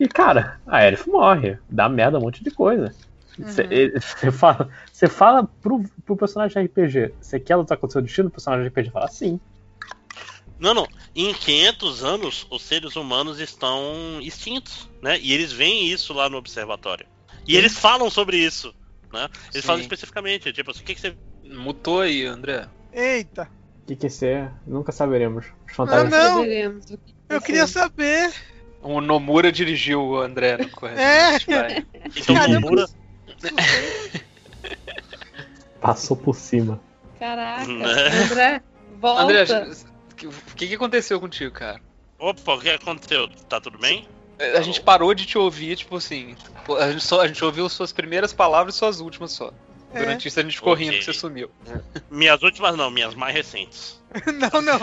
E, 0.00 0.08
cara, 0.08 0.60
a 0.66 0.78
Aerith 0.78 1.06
morre, 1.08 1.58
dá 1.68 1.88
merda 1.88 2.18
um 2.18 2.22
monte 2.22 2.42
de 2.42 2.50
coisa. 2.50 2.94
Você 3.36 3.92
Uhum. 4.24 4.30
fala, 4.32 4.68
você 4.92 5.08
fala 5.08 5.44
pro, 5.60 5.82
pro 6.06 6.16
personagem 6.16 6.64
RPG, 6.64 7.14
você 7.20 7.38
quer 7.38 7.56
lutar 7.56 7.76
contra 7.76 7.88
o 7.88 7.92
seu 7.92 8.02
destino? 8.02 8.28
O 8.28 8.30
personagem 8.30 8.66
RPG 8.66 8.90
fala 8.90 9.08
sim. 9.08 9.40
Não, 10.58 10.74
não. 10.74 10.88
Em 11.14 11.32
500 11.32 12.04
anos, 12.04 12.46
os 12.50 12.62
seres 12.62 12.96
humanos 12.96 13.38
estão 13.38 14.18
extintos, 14.20 14.88
né? 15.02 15.18
E 15.20 15.32
eles 15.32 15.52
veem 15.52 15.88
isso 15.88 16.12
lá 16.12 16.28
no 16.28 16.36
observatório. 16.36 17.06
E 17.46 17.56
eles 17.56 17.78
falam 17.78 18.10
sobre 18.10 18.36
isso, 18.36 18.74
né? 19.12 19.28
Eles 19.52 19.62
Sim. 19.62 19.66
falam 19.66 19.80
especificamente, 19.80 20.52
tipo 20.52 20.70
assim, 20.70 20.82
o 20.82 20.84
que, 20.84 20.94
que 20.94 21.00
você... 21.00 21.16
Mutou 21.48 22.00
aí, 22.00 22.24
André. 22.26 22.66
Eita. 22.92 23.48
O 23.82 23.86
que, 23.86 23.96
que 23.96 24.26
é? 24.26 24.50
Nunca 24.66 24.92
saberemos. 24.92 25.46
Os 25.46 25.52
Ah, 25.70 25.74
fantasmas. 25.74 26.10
não. 26.10 26.34
Saberemos 26.36 26.84
o 26.90 26.98
que 26.98 27.14
Eu 27.28 27.40
queria 27.40 27.66
saber. 27.66 28.32
O 28.82 29.00
Nomura 29.00 29.50
dirigiu 29.50 30.00
o 30.02 30.16
André 30.20 30.56
no 30.56 30.68
correto. 30.70 31.00
É. 31.50 31.84
Então, 32.16 32.34
Caramba. 32.34 32.60
Nomura... 32.60 32.86
Passou 35.80 36.16
por 36.16 36.34
cima. 36.34 36.80
Caraca, 37.18 37.66
Né? 37.66 38.22
André, 38.24 38.62
volta. 39.00 39.22
André, 39.22 39.44
o 40.24 40.54
que, 40.54 40.68
que 40.68 40.74
aconteceu 40.74 41.20
contigo, 41.20 41.52
cara? 41.52 41.80
Opa, 42.18 42.54
o 42.54 42.60
que 42.60 42.70
aconteceu? 42.70 43.28
Tá 43.48 43.60
tudo 43.60 43.78
bem? 43.78 44.06
A 44.56 44.60
gente 44.60 44.80
parou 44.80 45.14
de 45.14 45.26
te 45.26 45.36
ouvir, 45.38 45.76
tipo 45.76 45.96
assim. 45.96 46.36
A 46.78 46.90
gente, 46.92 47.02
só, 47.04 47.20
a 47.22 47.26
gente 47.26 47.44
ouviu 47.44 47.68
suas 47.68 47.92
primeiras 47.92 48.32
palavras 48.32 48.74
e 48.74 48.78
suas 48.78 49.00
últimas 49.00 49.32
só. 49.32 49.52
É. 49.94 49.98
Durante 50.00 50.28
isso 50.28 50.38
a 50.38 50.42
gente 50.42 50.56
ficou 50.56 50.72
Ok. 50.74 50.84
rindo 50.84 50.98
que 50.98 51.04
você 51.04 51.12
sumiu. 51.12 51.50
Minhas 52.10 52.42
últimas 52.42 52.76
não, 52.76 52.90
minhas 52.90 53.14
mais 53.14 53.34
recentes. 53.34 53.98
Não, 54.26 54.62
não. 54.62 54.78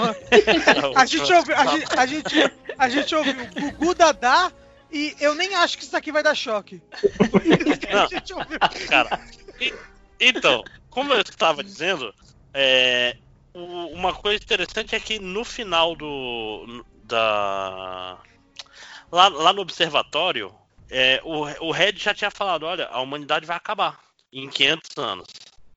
A 0.96 1.06
gente 1.08 1.34
ouviu, 1.34 1.56
a 1.56 1.66
gente, 1.66 1.98
a 1.98 2.06
gente, 2.06 2.36
a 2.78 2.90
gente 2.90 3.16
ouviu 3.16 3.34
o 3.44 3.72
Gugu 3.72 3.96
Dadá 3.96 4.52
e 4.92 5.16
eu 5.20 5.34
nem 5.34 5.56
acho 5.56 5.80
que 5.80 5.84
isso 5.84 5.98
aqui 5.98 6.12
vai 6.12 6.22
dar 6.22 6.36
choque. 6.36 6.80
A 7.92 8.06
gente 8.08 8.34
ouviu. 8.34 8.60
Cara, 8.88 9.20
e- 9.60 9.74
então, 10.20 10.64
como 10.92 11.12
eu 11.12 11.22
estava 11.22 11.64
dizendo, 11.64 12.14
é, 12.54 13.18
o- 13.52 13.88
uma 13.96 14.14
coisa 14.14 14.44
interessante 14.44 14.94
é 14.96 15.00
que 15.00 15.18
no 15.18 15.44
final 15.44 15.96
do. 15.96 16.86
da. 17.04 18.18
Lá, 19.12 19.28
lá 19.28 19.54
no 19.54 19.62
observatório, 19.62 20.54
é, 20.88 21.20
o, 21.24 21.66
o 21.66 21.72
Red 21.72 21.94
já 21.98 22.14
tinha 22.14 22.30
falado: 22.30 22.64
olha, 22.68 22.86
a 22.92 23.02
humanidade 23.02 23.48
vai 23.48 23.58
acabar 23.58 24.05
em 24.32 24.50
500 24.50 24.98
anos. 24.98 25.28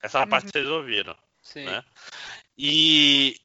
Essa 0.02 0.26
parte 0.26 0.50
vocês 0.50 0.66
ouviram. 0.68 1.14
Sim. 1.42 1.64
Né? 1.64 1.82
E. 2.56 3.36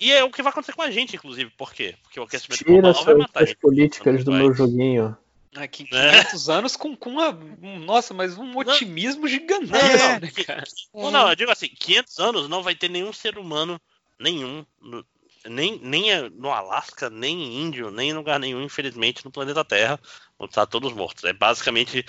e- 0.00 0.12
é 0.12 0.24
o 0.24 0.30
que 0.30 0.42
vai 0.42 0.50
acontecer 0.50 0.72
com 0.74 0.82
a 0.82 0.90
gente, 0.90 1.16
inclusive. 1.16 1.50
Por 1.56 1.72
quê? 1.72 1.94
Porque 2.02 2.18
o 2.18 2.24
aquecimento 2.24 2.64
Tira 2.64 2.80
global 2.80 3.04
vai 3.04 3.14
matar 3.14 3.30
a 3.30 3.40
suas 3.40 3.48
gente. 3.50 3.60
políticas 3.60 4.24
do 4.24 4.32
Vai. 4.32 4.42
meu 4.42 4.54
joguinho. 4.54 5.16
Aqui, 5.54 5.86
Né? 5.92 6.10
500 6.22 6.48
anos 6.48 6.76
com, 6.76 6.96
com 6.96 7.10
uma. 7.10 7.28
um- 7.30 7.78
Nossa, 7.80 8.14
mas 8.14 8.36
um 8.38 8.56
otimismo 8.56 9.28
gigantesco, 9.28 9.98
Não, 9.98 10.20
né, 10.20 10.30
cara? 10.46 10.64
Não, 10.94 11.10
não, 11.10 11.28
eu 11.28 11.36
digo 11.36 11.50
assim, 11.50 11.68
500 11.68 12.18
anos 12.18 12.48
não 12.48 12.62
vai 12.62 12.74
ter 12.74 12.88
nenhum 12.88 13.12
ser 13.12 13.36
humano, 13.38 13.78
nenhum, 14.18 14.64
nem, 15.46 15.78
nem 15.80 16.30
no 16.30 16.50
Alasca, 16.50 17.10
nem 17.10 17.36
em 17.42 17.62
índio, 17.66 17.90
nem 17.90 18.10
em 18.10 18.14
lugar 18.14 18.40
nenhum, 18.40 18.62
infelizmente, 18.62 19.24
no 19.26 19.30
planeta 19.30 19.62
Terra, 19.62 20.00
vão 20.42 20.48
estar 20.48 20.66
todos 20.66 20.92
mortos. 20.92 21.22
É 21.24 21.32
basicamente 21.32 22.04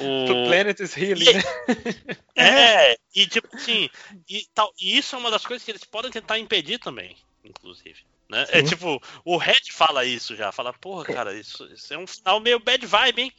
o... 0.00 0.26
The 0.26 0.46
planet 0.46 0.80
is 0.80 0.96
healing, 0.96 1.28
E- 1.28 1.34
né? 1.34 1.42
É, 2.36 2.96
e 3.14 3.26
tipo 3.26 3.48
assim, 3.54 3.88
e, 4.28 4.44
tal, 4.52 4.72
e 4.80 4.98
isso 4.98 5.14
é 5.14 5.18
uma 5.18 5.30
das 5.30 5.46
coisas 5.46 5.64
que 5.64 5.70
eles 5.70 5.84
podem 5.84 6.10
tentar 6.10 6.36
impedir 6.38 6.78
também, 6.78 7.16
inclusive. 7.44 8.00
Né? 8.28 8.44
É 8.48 8.62
tipo, 8.62 9.00
o 9.24 9.36
Red 9.36 9.70
fala 9.70 10.04
isso 10.04 10.34
já, 10.34 10.50
fala, 10.50 10.72
porra, 10.72 11.04
cara, 11.04 11.32
isso, 11.34 11.64
isso 11.72 11.94
é 11.94 11.98
um 11.98 12.06
final 12.06 12.40
meio 12.40 12.58
bad 12.58 12.84
vibe, 12.84 13.22
hein? 13.22 13.32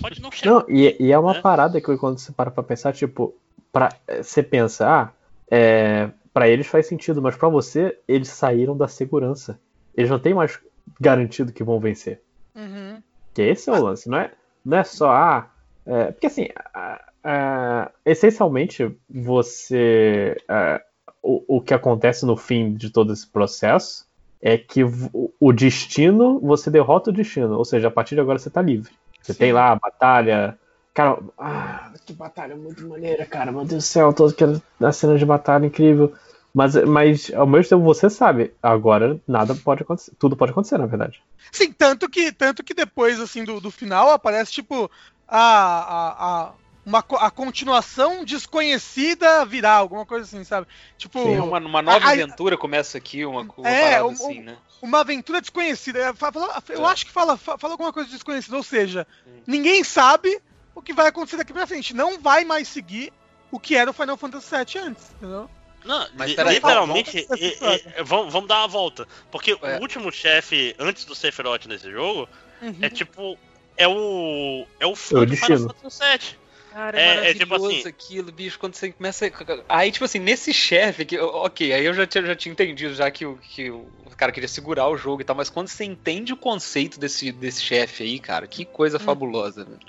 Pode 0.00 0.22
não 0.22 0.30
chegar. 0.30 0.50
Não, 0.50 0.64
e, 0.68 0.96
e 0.98 1.12
é 1.12 1.18
uma 1.18 1.34
né? 1.34 1.42
parada 1.42 1.80
que 1.80 1.96
quando 1.98 2.18
você 2.18 2.32
para 2.32 2.50
pra 2.50 2.62
pensar, 2.62 2.94
tipo, 2.94 3.36
pra, 3.70 3.90
eh, 4.06 4.22
você 4.22 4.42
pensa, 4.42 4.88
ah, 4.88 5.12
é, 5.50 6.08
pra 6.32 6.48
eles 6.48 6.66
faz 6.68 6.86
sentido, 6.86 7.20
mas 7.20 7.36
pra 7.36 7.48
você, 7.48 7.98
eles 8.08 8.28
saíram 8.28 8.76
da 8.76 8.88
segurança. 8.88 9.60
Eles 9.94 10.10
não 10.10 10.18
têm 10.18 10.32
mais 10.32 10.58
garantido 10.98 11.52
que 11.52 11.64
vão 11.64 11.80
vencer. 11.80 12.22
Uhum. 12.54 13.02
Que 13.36 13.42
esse 13.42 13.68
é 13.68 13.72
o 13.74 13.82
lance, 13.84 14.08
não 14.08 14.16
é, 14.16 14.30
não 14.64 14.78
é 14.78 14.82
só, 14.82 15.10
ah, 15.10 15.50
é, 15.84 16.10
porque 16.10 16.26
assim, 16.26 16.48
ah, 16.74 17.04
ah, 17.22 17.90
essencialmente, 18.02 18.90
você, 19.10 20.34
ah, 20.48 20.80
o, 21.22 21.58
o 21.58 21.60
que 21.60 21.74
acontece 21.74 22.24
no 22.24 22.34
fim 22.34 22.72
de 22.72 22.88
todo 22.88 23.12
esse 23.12 23.26
processo 23.26 24.06
é 24.40 24.56
que 24.56 24.82
v- 24.82 25.10
o 25.38 25.52
destino, 25.52 26.40
você 26.40 26.70
derrota 26.70 27.10
o 27.10 27.12
destino, 27.12 27.58
ou 27.58 27.64
seja, 27.66 27.88
a 27.88 27.90
partir 27.90 28.14
de 28.14 28.22
agora 28.22 28.38
você 28.38 28.48
tá 28.48 28.62
livre. 28.62 28.90
Você 29.20 29.34
Sim. 29.34 29.38
tem 29.38 29.52
lá 29.52 29.72
a 29.72 29.76
batalha. 29.76 30.58
Cara, 30.94 31.18
ah, 31.36 31.92
que 32.06 32.14
batalha 32.14 32.56
muito 32.56 32.88
maneira, 32.88 33.26
cara. 33.26 33.52
Meu 33.52 33.66
Deus 33.66 33.84
do 33.84 33.86
céu, 33.86 34.14
toda 34.14 34.32
aquela 34.32 34.92
cena 34.92 35.18
de 35.18 35.26
batalha 35.26 35.66
incrível. 35.66 36.14
Mas, 36.56 36.74
mas 36.86 37.30
ao 37.34 37.46
mesmo 37.46 37.68
tempo 37.68 37.82
você 37.84 38.08
sabe, 38.08 38.54
agora 38.62 39.20
nada 39.28 39.54
pode 39.54 39.82
acontecer. 39.82 40.12
Tudo 40.18 40.34
pode 40.34 40.52
acontecer, 40.52 40.78
na 40.78 40.86
verdade. 40.86 41.20
Sim, 41.52 41.70
tanto 41.70 42.08
que, 42.08 42.32
tanto 42.32 42.64
que 42.64 42.72
depois, 42.72 43.20
assim, 43.20 43.44
do, 43.44 43.60
do 43.60 43.70
final, 43.70 44.10
aparece, 44.10 44.52
tipo, 44.52 44.90
a, 45.28 45.38
a, 45.38 46.08
a, 46.48 46.52
uma, 46.86 47.00
a 47.20 47.30
continuação 47.30 48.24
desconhecida 48.24 49.44
virar, 49.44 49.74
alguma 49.74 50.06
coisa 50.06 50.24
assim, 50.24 50.42
sabe? 50.44 50.66
Tipo, 50.96 51.20
Sim, 51.20 51.40
Uma, 51.40 51.58
uma 51.58 51.82
nova 51.82 52.06
A- 52.06 52.12
aventura 52.12 52.56
começa 52.56 52.96
aqui, 52.96 53.26
uma, 53.26 53.42
uma 53.42 53.68
É, 53.68 53.80
parada 53.82 54.06
um- 54.06 54.10
assim, 54.12 54.40
né? 54.40 54.56
uma 54.80 55.00
aventura 55.00 55.42
desconhecida. 55.42 55.98
É, 55.98 56.14
fala- 56.14 56.62
Eu 56.70 56.86
É. 56.86 56.90
acho 56.90 57.04
que 57.04 57.12
fala, 57.12 57.36
fa- 57.36 57.58
fala 57.58 57.74
alguma 57.74 57.92
coisa 57.92 58.08
desconhecida, 58.08 58.56
ou 58.56 58.62
seja, 58.62 59.06
Hum. 59.26 59.42
ninguém 59.46 59.84
sabe 59.84 60.40
o 60.74 60.80
que 60.80 60.94
vai 60.94 61.08
acontecer 61.08 61.36
daqui 61.36 61.52
pra 61.52 61.66
frente. 61.66 61.94
Não 61.94 62.18
vai 62.18 62.44
mais 62.46 62.66
seguir 62.68 63.12
o 63.52 63.60
que 63.60 63.76
era 63.76 63.90
o 63.90 63.94
Final 63.94 64.16
Fantasy 64.16 64.48
VII 64.56 64.78
antes, 64.78 65.10
entendeu? 65.12 65.50
Não, 65.86 66.06
Mas 66.14 66.34
peraí, 66.34 66.54
literalmente, 66.56 67.26
vamos- 67.28 67.42
e- 67.42 67.56
e- 67.98 68.02
vamos, 68.02 68.32
vamos 68.32 68.48
dar 68.48 68.58
uma 68.58 68.68
volta. 68.68 69.06
Porque 69.30 69.56
É. 69.62 69.76
o 69.78 69.80
último 69.80 70.10
chefe 70.12 70.74
antes 70.78 71.04
do 71.04 71.14
Sephiroth 71.14 71.66
nesse 71.66 71.90
jogo 71.90 72.28
Uhum. 72.60 72.76
é 72.82 72.90
tipo. 72.90 73.38
É 73.76 73.86
o. 73.86 74.66
É 74.80 74.86
o 74.86 74.90
É 74.90 75.16
o 75.18 75.26
do 75.26 75.36
Final. 75.36 75.58
Fantasy 75.68 75.98
VII. 76.18 76.46
Cara, 76.72 77.00
É- 77.00 77.02
é, 77.02 77.06
é 77.06 77.14
maravilhoso 77.16 77.38
tipo 77.38 77.54
assim- 77.54 77.88
aquilo, 77.88 78.32
bicho, 78.32 78.58
quando 78.58 78.74
você 78.74 78.92
começa. 78.92 79.26
a- 79.26 79.30
Aí, 79.78 79.90
tipo 79.90 80.04
assim, 80.04 80.18
nesse 80.18 80.52
chefe, 80.52 81.06
que, 81.06 81.18
ok, 81.18 81.72
aí 81.72 81.84
eu 81.86 81.94
já 81.94 82.06
tinha, 82.06 82.26
já 82.26 82.36
tinha 82.36 82.52
entendido 82.52 82.94
já 82.94 83.10
que, 83.10 83.24
o, 83.24 83.38
que 83.38 83.70
o 83.70 83.86
cara 84.14 84.30
queria 84.30 84.48
segurar 84.48 84.86
o 84.88 84.96
jogo 84.96 85.22
e 85.22 85.24
tal, 85.24 85.34
mas 85.34 85.48
quando 85.48 85.68
você 85.68 85.84
entende 85.84 86.34
o 86.34 86.36
conceito 86.36 87.00
desse, 87.00 87.32
desse 87.32 87.62
chefe 87.62 88.02
aí, 88.02 88.18
cara, 88.18 88.46
que 88.46 88.64
coisa 88.66 88.98
fabulosa, 88.98 89.64
velho. 89.64 89.80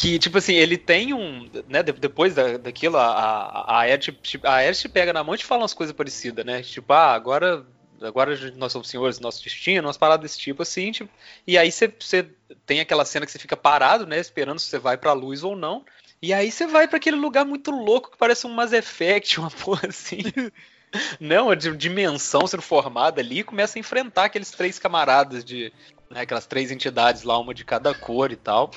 Que, 0.00 0.18
tipo 0.18 0.38
assim, 0.38 0.54
ele 0.54 0.78
tem 0.78 1.12
um. 1.12 1.50
Né, 1.68 1.82
de- 1.82 1.92
depois 1.92 2.34
da, 2.34 2.56
daquilo, 2.56 2.96
a, 2.96 3.04
a, 3.06 3.80
Aerith 3.80 4.08
a 4.44 4.54
Aerith 4.54 4.80
te 4.80 4.88
pega 4.88 5.12
na 5.12 5.22
mão 5.22 5.34
e 5.34 5.38
te 5.38 5.44
fala 5.44 5.60
umas 5.60 5.74
coisas 5.74 5.94
parecidas, 5.94 6.44
né? 6.44 6.62
Tipo, 6.62 6.92
ah, 6.92 7.12
agora. 7.12 7.66
Agora 8.02 8.34
nós 8.56 8.72
somos 8.72 8.88
senhores 8.88 9.20
nosso 9.20 9.44
destino, 9.44 9.86
umas 9.86 9.98
paradas 9.98 10.22
desse 10.22 10.38
tipo 10.38 10.62
assim, 10.62 10.90
tipo, 10.90 11.10
e 11.46 11.58
aí 11.58 11.70
você, 11.70 11.86
tem 12.64 12.80
aquela 12.80 13.04
cena 13.04 13.26
que 13.26 13.32
você 13.32 13.38
fica 13.38 13.58
parado, 13.58 14.06
né, 14.06 14.18
esperando 14.18 14.58
se 14.58 14.68
você 14.68 14.78
vai 14.78 14.96
pra 14.96 15.12
luz 15.12 15.44
ou 15.44 15.54
não, 15.54 15.84
e 16.22 16.32
aí 16.32 16.50
você 16.50 16.66
vai 16.66 16.88
pra 16.88 16.96
aquele 16.96 17.18
lugar 17.18 17.44
muito 17.44 17.70
louco 17.70 18.10
que 18.10 18.16
parece 18.16 18.46
um 18.46 18.54
Mass 18.54 18.72
Effect, 18.72 19.36
uma 19.38 19.50
porra 19.50 19.86
assim. 19.90 20.22
Não, 21.20 21.54
di- 21.54 21.76
dimensão 21.76 22.46
sendo 22.46 22.62
formada 22.62 23.20
ali 23.20 23.40
e 23.40 23.44
começa 23.44 23.78
a 23.78 23.80
enfrentar 23.80 24.24
aqueles 24.24 24.50
três 24.50 24.78
camaradas 24.78 25.44
de. 25.44 25.70
Né, 26.10 26.22
aquelas 26.22 26.46
três 26.46 26.70
entidades 26.70 27.22
lá, 27.22 27.38
uma 27.38 27.52
de 27.54 27.64
cada 27.64 27.94
cor 27.94 28.32
e 28.32 28.36
tal. 28.36 28.70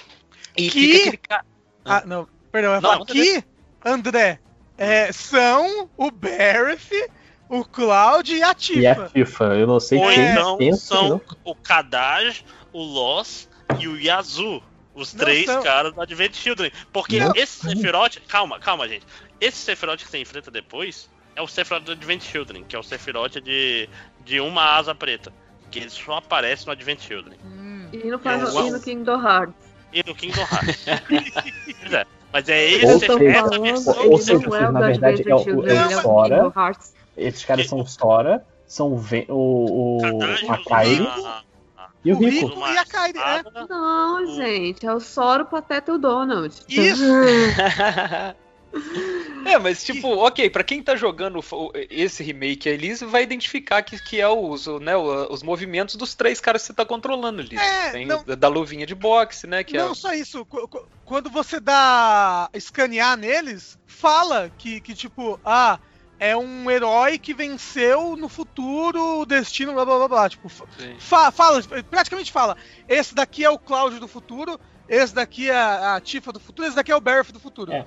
E 0.57 0.69
Que- 0.69 0.79
fica 0.79 0.97
aquele 1.01 1.17
cara. 1.17 1.45
Ah, 1.85 2.03
não, 2.05 2.27
perdão, 2.51 2.71
eu 2.71 2.75
ia 2.75 2.81
Não, 2.81 2.89
falar 2.89 2.99
não, 2.99 3.05
que, 3.05 3.43
André, 3.83 4.39
é, 4.77 5.11
são 5.11 5.89
o 5.97 6.09
Barrett, 6.11 7.09
o 7.49 7.65
Cloud 7.65 8.33
e 8.33 8.41
a 8.41 8.53
Tifa. 8.53 8.79
E 8.79 8.87
a 8.87 9.09
FIFA, 9.09 9.43
eu 9.55 9.67
não 9.67 9.79
sei 9.79 9.99
Ou 9.99 10.07
quem 10.09 10.19
então 10.31 10.57
pensa, 10.57 10.85
são 10.95 11.09
não. 11.09 11.21
o 11.43 11.55
Kadaj, 11.55 12.43
o 12.71 12.81
Loss 12.81 13.49
e 13.79 13.87
o 13.87 13.97
Yazu. 13.99 14.61
Os 14.95 15.11
Não 15.11 15.25
três 15.25 15.45
são- 15.47 15.63
caras 15.63 15.91
do 15.91 15.99
Advent 16.01 16.35
Children. 16.35 16.71
Porque 16.91 17.19
Não. 17.19 17.33
esse 17.35 17.67
Sephiroth. 17.67 18.17
Calma, 18.27 18.59
calma, 18.59 18.87
gente. 18.87 19.03
Esse 19.41 19.57
Sephiroth 19.57 19.97
que 20.03 20.07
você 20.07 20.19
enfrenta 20.19 20.51
depois 20.51 21.09
é 21.35 21.41
o 21.41 21.47
Sephiroth 21.47 21.83
do 21.83 21.93
Advent 21.93 22.21
Children, 22.21 22.63
que 22.63 22.75
é 22.75 22.79
o 22.79 22.83
Sephiroth 22.83 23.41
de, 23.41 23.89
de 24.23 24.39
uma 24.39 24.75
asa 24.75 24.93
preta. 24.93 25.33
Que 25.71 25.79
ele 25.79 25.89
só 25.89 26.17
aparece 26.17 26.67
no 26.67 26.73
Advent 26.73 26.99
Children. 27.01 27.39
Hum. 27.43 27.89
E 27.91 27.97
no, 28.07 28.19
Final, 28.19 28.39
Eu- 28.41 28.67
e 28.67 28.71
no 28.71 28.79
Kingdom 28.79 29.19
Hearts. 29.27 29.55
E 29.93 30.03
no 30.05 30.15
Kingdom 30.15 30.41
Hearts. 30.41 30.85
Pois 31.81 31.93
é. 31.93 32.05
Mas 32.31 32.49
é 32.49 32.53
Ou 32.61 32.67
esse, 32.67 32.85
Estão 32.95 33.17
seja, 33.19 33.29
essa 33.31 33.41
falando, 33.49 33.61
versão 33.63 34.03
ou 34.05 34.09
do 34.09 34.23
seja, 34.23 34.47
não 34.47 34.55
é 34.55 34.61
na 34.71 34.79
do 34.79 34.85
verdade, 34.87 35.29
é 35.29 35.35
o- 35.35 35.39
é 35.39 35.53
o 35.53 35.67
é 35.67 36.01
Sora. 36.01 36.51
Esses 37.15 37.45
caras 37.45 37.67
são 37.67 37.79
o 37.81 37.85
Sora, 37.85 38.43
são 38.65 38.87
o, 38.87 38.99
o, 39.29 39.97
o, 39.97 40.01
Kadaj, 40.01 40.45
a 40.49 40.57
Kairi 40.63 41.01
uma- 41.01 41.43
e 42.03 42.11
o 42.11 42.17
Rico. 42.17 42.47
Rico. 42.47 42.59
e 42.67 42.77
a 42.77 42.85
Kairi, 42.85 43.19
é. 43.19 43.37
espada. 43.37 43.67
Não, 43.69 44.35
gente, 44.35 44.83
é 44.85 44.93
o 44.93 44.99
Sora, 44.99 45.43
o 45.43 45.45
Pateta 45.45 45.91
e 45.91 45.93
o 45.95 45.97
Donald. 45.99 46.55
Isso. 46.67 47.03
é, 49.45 49.57
mas 49.59 49.83
tipo, 49.83 50.07
ok, 50.17 50.49
pra 50.49 50.63
quem 50.63 50.81
tá 50.81 50.95
jogando 50.95 51.39
esse 51.89 52.23
remake 52.23 52.69
ali, 52.69 52.95
você 52.95 53.05
vai 53.05 53.23
identificar 53.23 53.81
que, 53.83 54.01
que 54.01 54.19
é 54.19 54.27
os, 54.27 54.65
o- 54.67 54.79
né, 54.79 54.95
o- 54.95 55.31
os 55.31 55.43
movimentos 55.43 55.95
dos 55.95 56.15
três 56.15 56.39
caras 56.39 56.61
que 56.61 56.67
você 56.67 56.73
tá 56.73 56.85
controlando 56.85 57.41
ali. 57.41 57.57
É, 57.57 57.91
Tem 57.91 58.05
não- 58.05 58.23
da 58.23 58.47
luvinha 58.47 58.85
de 58.85 58.95
boxe, 58.95 59.45
né? 59.47 59.63
Que 59.63 59.77
não 59.77 59.91
é, 59.91 59.95
só 59.95 60.13
isso, 60.13 60.45
qu- 60.45 60.67
qu- 60.67 60.87
quando 61.05 61.29
você 61.29 61.59
dá 61.59 62.49
escanear 62.53 63.15
neles, 63.17 63.77
fala 63.85 64.51
que, 64.57 64.81
que 64.81 64.93
tipo, 64.95 65.39
ah, 65.43 65.79
é 66.19 66.35
um 66.37 66.71
herói 66.71 67.17
que 67.19 67.33
venceu 67.33 68.15
no 68.15 68.29
futuro 68.29 69.19
o 69.19 69.25
destino, 69.25 69.73
blá 69.73 69.83
blá 69.85 69.97
blá 69.97 70.07
blá. 70.07 70.29
Tipo, 70.29 70.47
fa- 70.99 71.31
fala, 71.31 71.61
praticamente 71.89 72.31
fala, 72.31 72.55
esse 72.87 73.13
daqui 73.13 73.43
é 73.43 73.49
o 73.49 73.59
Cláudio 73.59 73.99
do 73.99 74.07
futuro, 74.07 74.59
esse 74.87 75.13
daqui 75.13 75.49
é 75.49 75.55
a 75.55 75.99
Tifa 76.01 76.31
do 76.31 76.39
futuro, 76.39 76.67
esse 76.67 76.75
daqui 76.75 76.91
é 76.91 76.95
o 76.95 77.01
Barrett 77.01 77.31
do 77.33 77.39
futuro. 77.39 77.71
É. 77.73 77.85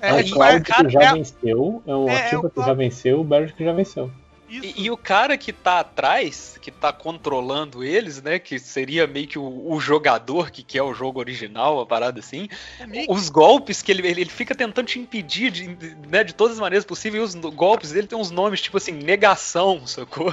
É, 0.00 0.08
É, 0.10 0.20
é, 0.20 0.22
o 0.24 0.30
Cloud 0.30 0.56
é- 0.56 0.60
que 0.84 0.90
já 0.90 1.02
é- 1.02 1.12
venceu, 1.12 1.82
é 1.86 1.94
o 1.94 2.08
é, 2.08 2.34
é 2.34 2.50
que 2.50 2.60
já 2.66 2.72
venceu, 2.74 3.20
o 3.20 3.24
Barrett 3.24 3.52
que 3.54 3.64
já 3.64 3.72
venceu. 3.72 4.10
E, 4.48 4.82
e 4.86 4.90
o 4.90 4.96
cara 4.96 5.38
que 5.38 5.52
tá 5.52 5.78
atrás, 5.78 6.58
que 6.60 6.72
tá 6.72 6.92
controlando 6.92 7.84
eles, 7.84 8.20
né? 8.20 8.36
Que 8.40 8.58
seria 8.58 9.06
meio 9.06 9.28
que 9.28 9.38
o, 9.38 9.70
o 9.72 9.78
jogador 9.78 10.50
que 10.50 10.64
quer 10.64 10.82
o 10.82 10.92
jogo 10.92 11.20
original, 11.20 11.78
a 11.80 11.86
parada 11.86 12.18
assim. 12.18 12.48
É 12.80 13.04
Os 13.08 13.28
golpes 13.28 13.80
que 13.80 13.92
ele, 13.92 14.04
ele, 14.08 14.22
ele 14.22 14.30
fica 14.30 14.52
tentando 14.52 14.86
te 14.86 14.98
impedir 14.98 15.52
de, 15.52 15.72
de- 15.76 15.94
né, 16.08 16.24
de 16.24 16.34
todas 16.34 16.54
as 16.54 16.60
maneiras 16.60 16.84
possíveis. 16.84 17.32
E 17.32 17.38
os 17.38 17.54
golpes 17.54 17.92
dele 17.92 18.08
tem 18.08 18.18
uns 18.18 18.32
nomes, 18.32 18.60
tipo 18.60 18.76
assim, 18.76 18.90
negação, 18.90 19.82
sacou? 19.86 20.32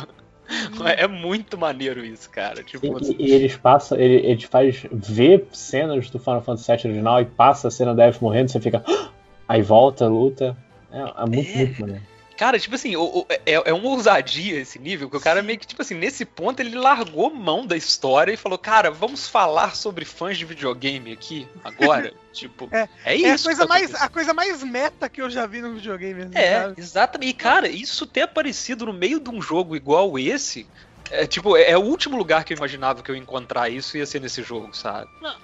É, 0.83 1.03
é 1.03 1.07
muito 1.07 1.55
maneiro 1.55 2.03
isso, 2.03 2.27
cara. 2.31 2.63
Tipo, 2.63 2.97
E, 3.03 3.15
e 3.19 3.31
eles 3.33 3.55
passam, 3.55 3.99
ele, 3.99 4.15
ele 4.25 4.37
te 4.37 4.47
faz 4.47 4.83
ver 4.91 5.47
cenas 5.53 6.09
do 6.09 6.17
Final 6.17 6.41
Fantasy 6.41 6.71
VII 6.71 6.85
original 6.91 7.21
e 7.21 7.25
passa 7.25 7.67
a 7.67 7.71
cena 7.71 7.93
da 7.93 8.05
F 8.05 8.23
morrendo, 8.23 8.49
você 8.49 8.59
fica. 8.59 8.83
"Ah!" 8.87 9.09
Aí 9.47 9.61
volta, 9.61 10.07
luta. 10.07 10.55
É, 10.91 10.99
é 11.23 11.25
muito, 11.25 11.49
É. 11.51 11.55
muito 11.57 11.81
maneiro. 11.81 12.03
Cara, 12.37 12.59
tipo 12.59 12.75
assim, 12.75 12.95
o- 12.95 13.01
o- 13.21 13.25
é, 13.29 13.39
é 13.47 13.73
uma 13.73 13.89
ousadia 13.89 14.59
esse 14.59 14.77
nível, 14.77 15.09
que 15.09 15.17
o 15.17 15.19
cara 15.19 15.41
meio 15.41 15.57
que, 15.57 15.65
tipo 15.65 15.81
assim, 15.81 15.95
nesse 15.95 16.23
ponto 16.23 16.59
ele 16.59 16.75
largou 16.77 17.33
mão 17.33 17.65
da 17.65 17.75
história 17.75 18.31
e 18.31 18.37
falou, 18.37 18.59
cara, 18.59 18.91
vamos 18.91 19.27
falar 19.27 19.75
sobre 19.75 20.05
fãs 20.05 20.37
de 20.37 20.45
videogame 20.45 21.11
aqui, 21.11 21.47
agora. 21.63 22.13
tipo, 22.31 22.69
É, 22.71 22.87
é, 23.05 23.21
É 23.23 23.31
a 23.31 23.33
isso. 23.33 23.45
coisa, 23.45 23.63
tá 23.63 23.67
mais, 23.67 23.95
a 23.95 24.07
coisa 24.07 24.33
mais 24.35 24.61
meta 24.63 25.09
que 25.09 25.19
eu 25.19 25.31
já 25.31 25.47
vi 25.47 25.61
no 25.61 25.73
videogame. 25.73 26.21
assim, 26.25 26.31
É, 26.37 26.61
sabe? 26.61 26.73
exatamente. 26.77 27.29
E, 27.31 27.33
cara, 27.33 27.67
isso 27.67 28.05
ter 28.05 28.21
aparecido 28.21 28.85
no 28.85 28.93
meio 28.93 29.19
de 29.19 29.31
um 29.31 29.41
jogo 29.41 29.75
igual 29.75 30.19
esse, 30.19 30.67
é 31.09 31.25
tipo, 31.25 31.57
é, 31.57 31.71
é 31.71 31.77
o 31.77 31.81
último 31.81 32.15
lugar 32.17 32.43
que 32.43 32.53
eu 32.53 32.57
imaginava 32.57 33.01
que 33.01 33.09
eu 33.09 33.15
ia 33.15 33.21
encontrar 33.21 33.67
isso 33.67 33.97
ia 33.97 34.05
ser 34.05 34.21
nesse 34.21 34.43
jogo, 34.43 34.75
sabe? 34.75 35.09
Mas, 35.19 35.37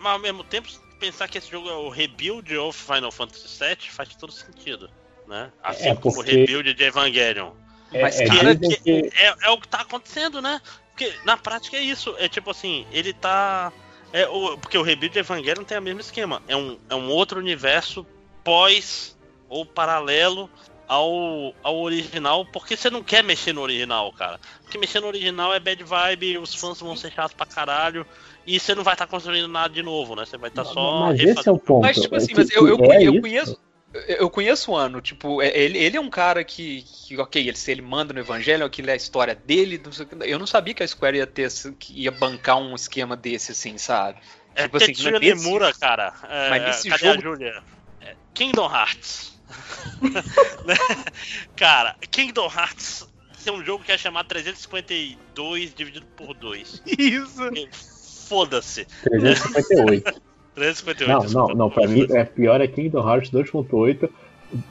mas 0.00 0.12
ao 0.12 0.20
mesmo 0.20 0.44
tempo, 0.44 0.68
pensar 0.98 1.28
que 1.28 1.38
esse 1.38 1.50
jogo 1.50 1.68
é 1.68 1.74
o 1.74 1.88
rebuild 1.88 2.56
of 2.58 2.78
Final 2.80 3.10
Fantasy 3.12 3.46
VII 3.58 3.90
faz 3.90 4.14
todo 4.16 4.32
sentido. 4.32 4.90
Né? 5.26 5.50
Assim 5.62 5.88
É, 5.88 5.94
como 5.96 6.14
o 6.14 6.16
porque- 6.16 6.32
rebuild 6.32 6.72
de 6.74 6.84
Evangelion. 6.84 7.50
É, 7.92 8.02
Mas, 8.02 8.20
é, 8.20 8.26
cara, 8.26 8.54
dizem 8.54 8.80
que- 8.80 9.10
É, 9.16 9.34
é 9.42 9.50
o 9.50 9.60
que 9.60 9.68
tá 9.68 9.80
acontecendo, 9.80 10.40
né? 10.42 10.60
Porque 10.90 11.12
na 11.24 11.36
prática 11.36 11.76
é 11.76 11.80
isso. 11.80 12.14
É 12.18 12.28
tipo 12.28 12.50
assim, 12.50 12.86
ele 12.92 13.12
tá. 13.12 13.72
É, 14.12 14.26
o, 14.28 14.56
porque 14.56 14.78
o 14.78 14.82
rebuild 14.82 15.12
de 15.12 15.18
Evangelion 15.18 15.64
tem 15.64 15.78
o 15.78 15.82
mesmo 15.82 16.00
esquema. 16.00 16.42
É 16.48 16.56
um, 16.56 16.78
é 16.88 16.94
um 16.94 17.08
outro 17.10 17.38
universo 17.40 18.06
pós 18.44 19.16
ou 19.48 19.66
paralelo 19.66 20.48
ao, 20.88 21.54
ao 21.62 21.76
original. 21.80 22.44
Porque 22.46 22.76
você 22.76 22.90
não 22.90 23.02
quer 23.02 23.22
mexer 23.24 23.52
no 23.52 23.60
original, 23.60 24.12
cara. 24.12 24.38
Porque 24.62 24.78
mexer 24.78 25.00
no 25.00 25.06
original 25.06 25.52
é 25.54 25.60
bad 25.60 25.82
vibe, 25.82 26.38
os 26.38 26.54
fãs 26.54 26.80
vão 26.80 26.96
ser 26.96 27.12
chatos 27.12 27.34
pra 27.34 27.46
caralho. 27.46 28.06
E 28.46 28.60
você 28.60 28.74
não 28.74 28.84
vai 28.84 28.94
estar 28.94 29.06
construindo 29.06 29.48
nada 29.48 29.74
de 29.74 29.82
novo, 29.82 30.14
né? 30.14 30.24
Você 30.24 30.36
vai 30.36 30.48
estar 30.50 30.64
só. 30.64 31.00
Mas 31.00 31.18
refazendo. 31.18 31.40
esse 31.40 31.48
é 31.48 31.52
o 31.52 31.58
ponto. 31.58 31.82
Mas, 31.82 32.00
tipo 32.00 32.14
é 32.14 32.18
assim, 32.18 32.32
mas 32.36 32.50
eu, 32.50 32.68
eu, 32.68 32.92
é 32.92 33.02
eu 33.02 33.20
conheço. 33.20 33.60
Eu 34.08 34.28
conheço 34.28 34.72
o 34.72 34.76
ano, 34.76 35.00
tipo, 35.00 35.40
é- 35.40 35.56
ele, 35.56 35.78
ele 35.78 35.96
é 35.96 36.00
um 36.00 36.10
cara 36.10 36.44
que, 36.44 36.82
que, 36.82 37.16
ok, 37.18 37.48
ele, 37.48 37.56
se 37.56 37.70
ele 37.70 37.80
manda 37.80 38.12
no 38.12 38.20
Evangelho, 38.20 38.64
aquilo 38.64 38.90
é 38.90 38.92
a 38.92 38.96
história 38.96 39.34
dele. 39.34 39.80
Eu 40.22 40.38
não 40.38 40.46
sabia 40.46 40.74
que 40.74 40.82
a 40.82 40.88
Square 40.88 41.16
ia 41.16 41.26
ter, 41.26 41.48
ia 41.90 42.10
bancar 42.10 42.58
um 42.58 42.74
esquema 42.74 43.16
desse, 43.16 43.52
assim, 43.52 43.78
sabe? 43.78 44.18
É 44.54 44.64
Tipo 44.64 44.76
assim, 44.76 44.86
Tetsuya 44.86 45.18
Nemura, 45.18 45.72
cara. 45.72 46.12
É, 46.28 46.50
Mas 46.50 46.62
nesse 46.64 46.88
cadê 46.90 47.06
jogo- 47.06 47.18
a 47.18 47.22
Julia? 47.22 47.62
É, 48.02 48.14
Kingdom 48.34 48.70
Hearts. 48.70 49.35
Né? 50.64 50.74
cara, 51.54 51.94
Kingdom 52.10 52.46
Hearts 52.46 53.06
é 53.46 53.52
um 53.52 53.64
jogo 53.64 53.84
que 53.84 53.92
é 53.92 53.98
chamado 53.98 54.26
352 54.26 55.74
dividido 55.74 56.06
por 56.16 56.34
2. 56.34 56.82
Isso. 56.98 57.40
Foda-se. 58.28 58.86
358. 59.04 60.20
358. 60.54 61.30
não, 61.32 61.48
não, 61.48 61.54
não, 61.54 61.70
pra 61.70 61.86
mim 61.86 62.06
é 62.10 62.24
pior 62.24 62.60
é 62.60 62.66
Kingdom 62.66 63.08
Hearts 63.08 63.30
2.8. 63.30 64.10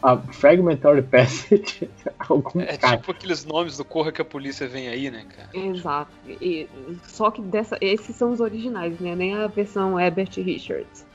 A 0.01 0.17
Fragmentary 0.17 1.01
Passage. 1.01 1.89
algum 2.29 2.61
É 2.61 2.77
cara. 2.77 2.97
tipo 2.97 3.11
aqueles 3.11 3.43
nomes 3.45 3.77
do 3.77 3.83
Corra 3.85 4.11
que 4.11 4.21
a 4.21 4.25
polícia 4.25 4.67
vem 4.67 4.87
aí, 4.87 5.11
né, 5.11 5.25
cara? 5.35 5.49
Exato. 5.53 6.11
E- 6.27 6.67
só 7.07 7.29
que 7.29 7.41
dessa, 7.41 7.77
esses 7.81 8.15
são 8.15 8.31
os 8.31 8.39
originais, 8.39 8.97
né? 8.99 9.15
Nem 9.15 9.35
a 9.35 9.47
versão 9.47 9.99
Herbert 9.99 10.29
Richards. 10.37 11.05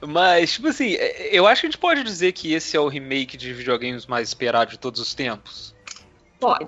Mas, 0.00 0.52
tipo 0.52 0.68
assim, 0.68 0.94
é- 0.94 1.28
eu 1.32 1.46
acho 1.46 1.60
que 1.60 1.66
a 1.66 1.70
gente 1.70 1.78
pode 1.78 2.02
dizer 2.02 2.32
que 2.32 2.52
esse 2.52 2.76
é 2.76 2.80
o 2.80 2.88
remake 2.88 3.36
de 3.36 3.52
videogames 3.52 4.06
mais 4.06 4.28
esperado 4.28 4.70
de 4.70 4.78
todos 4.78 5.00
os 5.00 5.14
tempos. 5.14 5.74
Pode. 6.38 6.66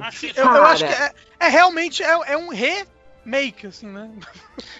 Acho 0.00 0.20
que 0.20 0.38
Eu, 0.38 0.44
eu 0.46 0.64
acho 0.66 0.86
que 0.86 0.92
Cara. 0.92 1.14
é, 1.40 1.46
é 1.46 1.48
realmente 1.48 2.02
é, 2.02 2.32
é 2.32 2.36
um 2.36 2.48
remake, 2.50 3.66
assim, 3.66 3.86
né? 3.86 4.10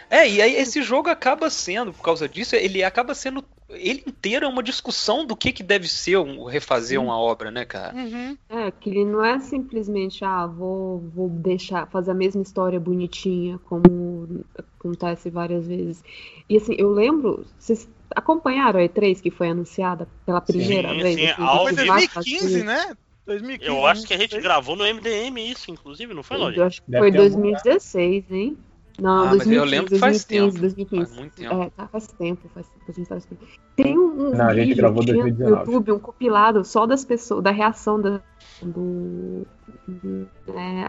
É, 0.08 0.28
e 0.28 0.40
aí 0.40 0.54
esse 0.56 0.82
jogo 0.82 1.08
acaba 1.08 1.50
sendo, 1.50 1.92
por 1.92 2.02
causa 2.02 2.28
disso, 2.28 2.54
ele 2.56 2.82
acaba 2.84 3.14
sendo. 3.14 3.44
Ele 3.72 4.02
inteiro 4.06 4.46
é 4.46 4.48
uma 4.48 4.62
discussão 4.62 5.24
do 5.24 5.36
que, 5.36 5.52
que 5.52 5.62
deve 5.62 5.86
ser 5.88 6.18
um, 6.18 6.44
refazer 6.44 7.00
uma 7.00 7.18
obra, 7.18 7.50
né, 7.50 7.64
cara? 7.64 7.94
Uhum. 7.94 8.36
É, 8.48 8.70
que 8.70 8.90
ele 8.90 9.04
não 9.04 9.24
é 9.24 9.38
simplesmente, 9.38 10.24
ah, 10.24 10.46
vou, 10.46 11.00
vou 11.14 11.28
deixar, 11.28 11.86
fazer 11.86 12.10
a 12.10 12.14
mesma 12.14 12.42
história 12.42 12.80
bonitinha, 12.80 13.58
como 13.64 14.44
acontece 14.78 15.30
várias 15.30 15.66
vezes. 15.66 16.02
E 16.48 16.56
assim, 16.56 16.74
eu 16.78 16.90
lembro, 16.90 17.46
vocês 17.58 17.88
acompanharam 18.14 18.80
a 18.80 18.82
E3 18.82 19.20
que 19.20 19.30
foi 19.30 19.50
anunciada 19.50 20.08
pela 20.26 20.40
primeira 20.40 20.90
Sim, 20.90 21.02
vez? 21.02 21.14
sim, 21.14 21.26
assim, 21.28 21.42
ao 21.42 21.62
Foi 21.64 21.70
que 21.74 21.80
vivo. 21.80 21.86
vai 21.92 22.06
2015, 22.08 22.42
fazer? 22.42 22.64
né? 22.64 22.96
2015. 23.26 23.70
Eu 23.70 23.86
acho 23.86 24.06
que 24.06 24.14
a 24.14 24.18
gente 24.18 24.32
não 24.32 24.40
sei. 24.40 24.42
gravou 24.42 24.76
no 24.76 24.84
MDM 24.84 25.38
isso, 25.38 25.70
inclusive, 25.70 26.12
não 26.14 26.22
foi, 26.22 26.36
Lógico? 26.36 26.60
Eu 26.60 26.66
acho 26.66 26.82
que 26.82 26.90
Deve 26.90 27.02
foi 27.02 27.12
ter 27.12 27.18
algum 27.18 27.40
2016, 27.42 28.30
hein? 28.30 28.58
Não, 29.00 29.22
Ah, 29.22 29.26
mas 29.34 29.46
2015, 29.46 29.56
eu 29.56 29.64
lembro 29.64 29.90
que 29.90 29.98
faz 29.98 30.24
2015, 30.24 30.26
tempo. 30.26 30.60
2015. 30.60 31.06
Faz 31.06 31.18
muito 31.20 31.34
tempo. 31.34 31.54
É, 31.62 31.70
tá, 31.70 31.88
faz 31.88 32.06
tempo, 32.06 32.48
faz 32.54 32.68
tempo 32.68 32.84
que 32.84 32.90
a 32.90 32.94
gente 32.94 33.08
tava 33.08 33.18
esperando. 33.18 33.48
Tem 33.76 33.98
um, 33.98 34.02
um 34.28 34.30
Não, 34.36 34.46
a 34.46 34.54
gente 34.54 34.66
vídeo 34.68 34.76
gravou 34.76 35.00
que 35.00 35.06
tinha 35.12 35.16
no 35.16 35.22
2019. 35.30 35.60
YouTube, 35.72 35.92
um 35.92 35.98
compilado 35.98 36.64
só 36.64 36.86
das 36.86 37.04
pessoas, 37.04 37.42
da 37.42 37.50
reação 37.50 38.00
da, 38.00 38.20
do, 38.62 39.46
do, 39.88 40.28
é, 40.54 40.86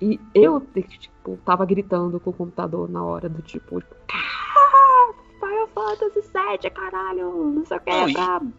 E 0.00 0.20
eu, 0.34 0.60
tipo, 0.98 1.38
tava 1.44 1.64
gritando 1.64 2.20
com 2.20 2.30
o 2.30 2.32
computador 2.32 2.88
na 2.88 3.02
hora 3.02 3.28
do 3.28 3.42
tipo. 3.42 3.82
"Ah, 4.12 5.12
Final 5.40 5.68
Fantasy 5.68 6.20
VII, 6.20 6.70
caralho, 6.70 7.52
não 7.54 7.64
sei 7.64 7.76
o 7.76 7.80
que, 7.80 7.90
Não, 7.90 8.52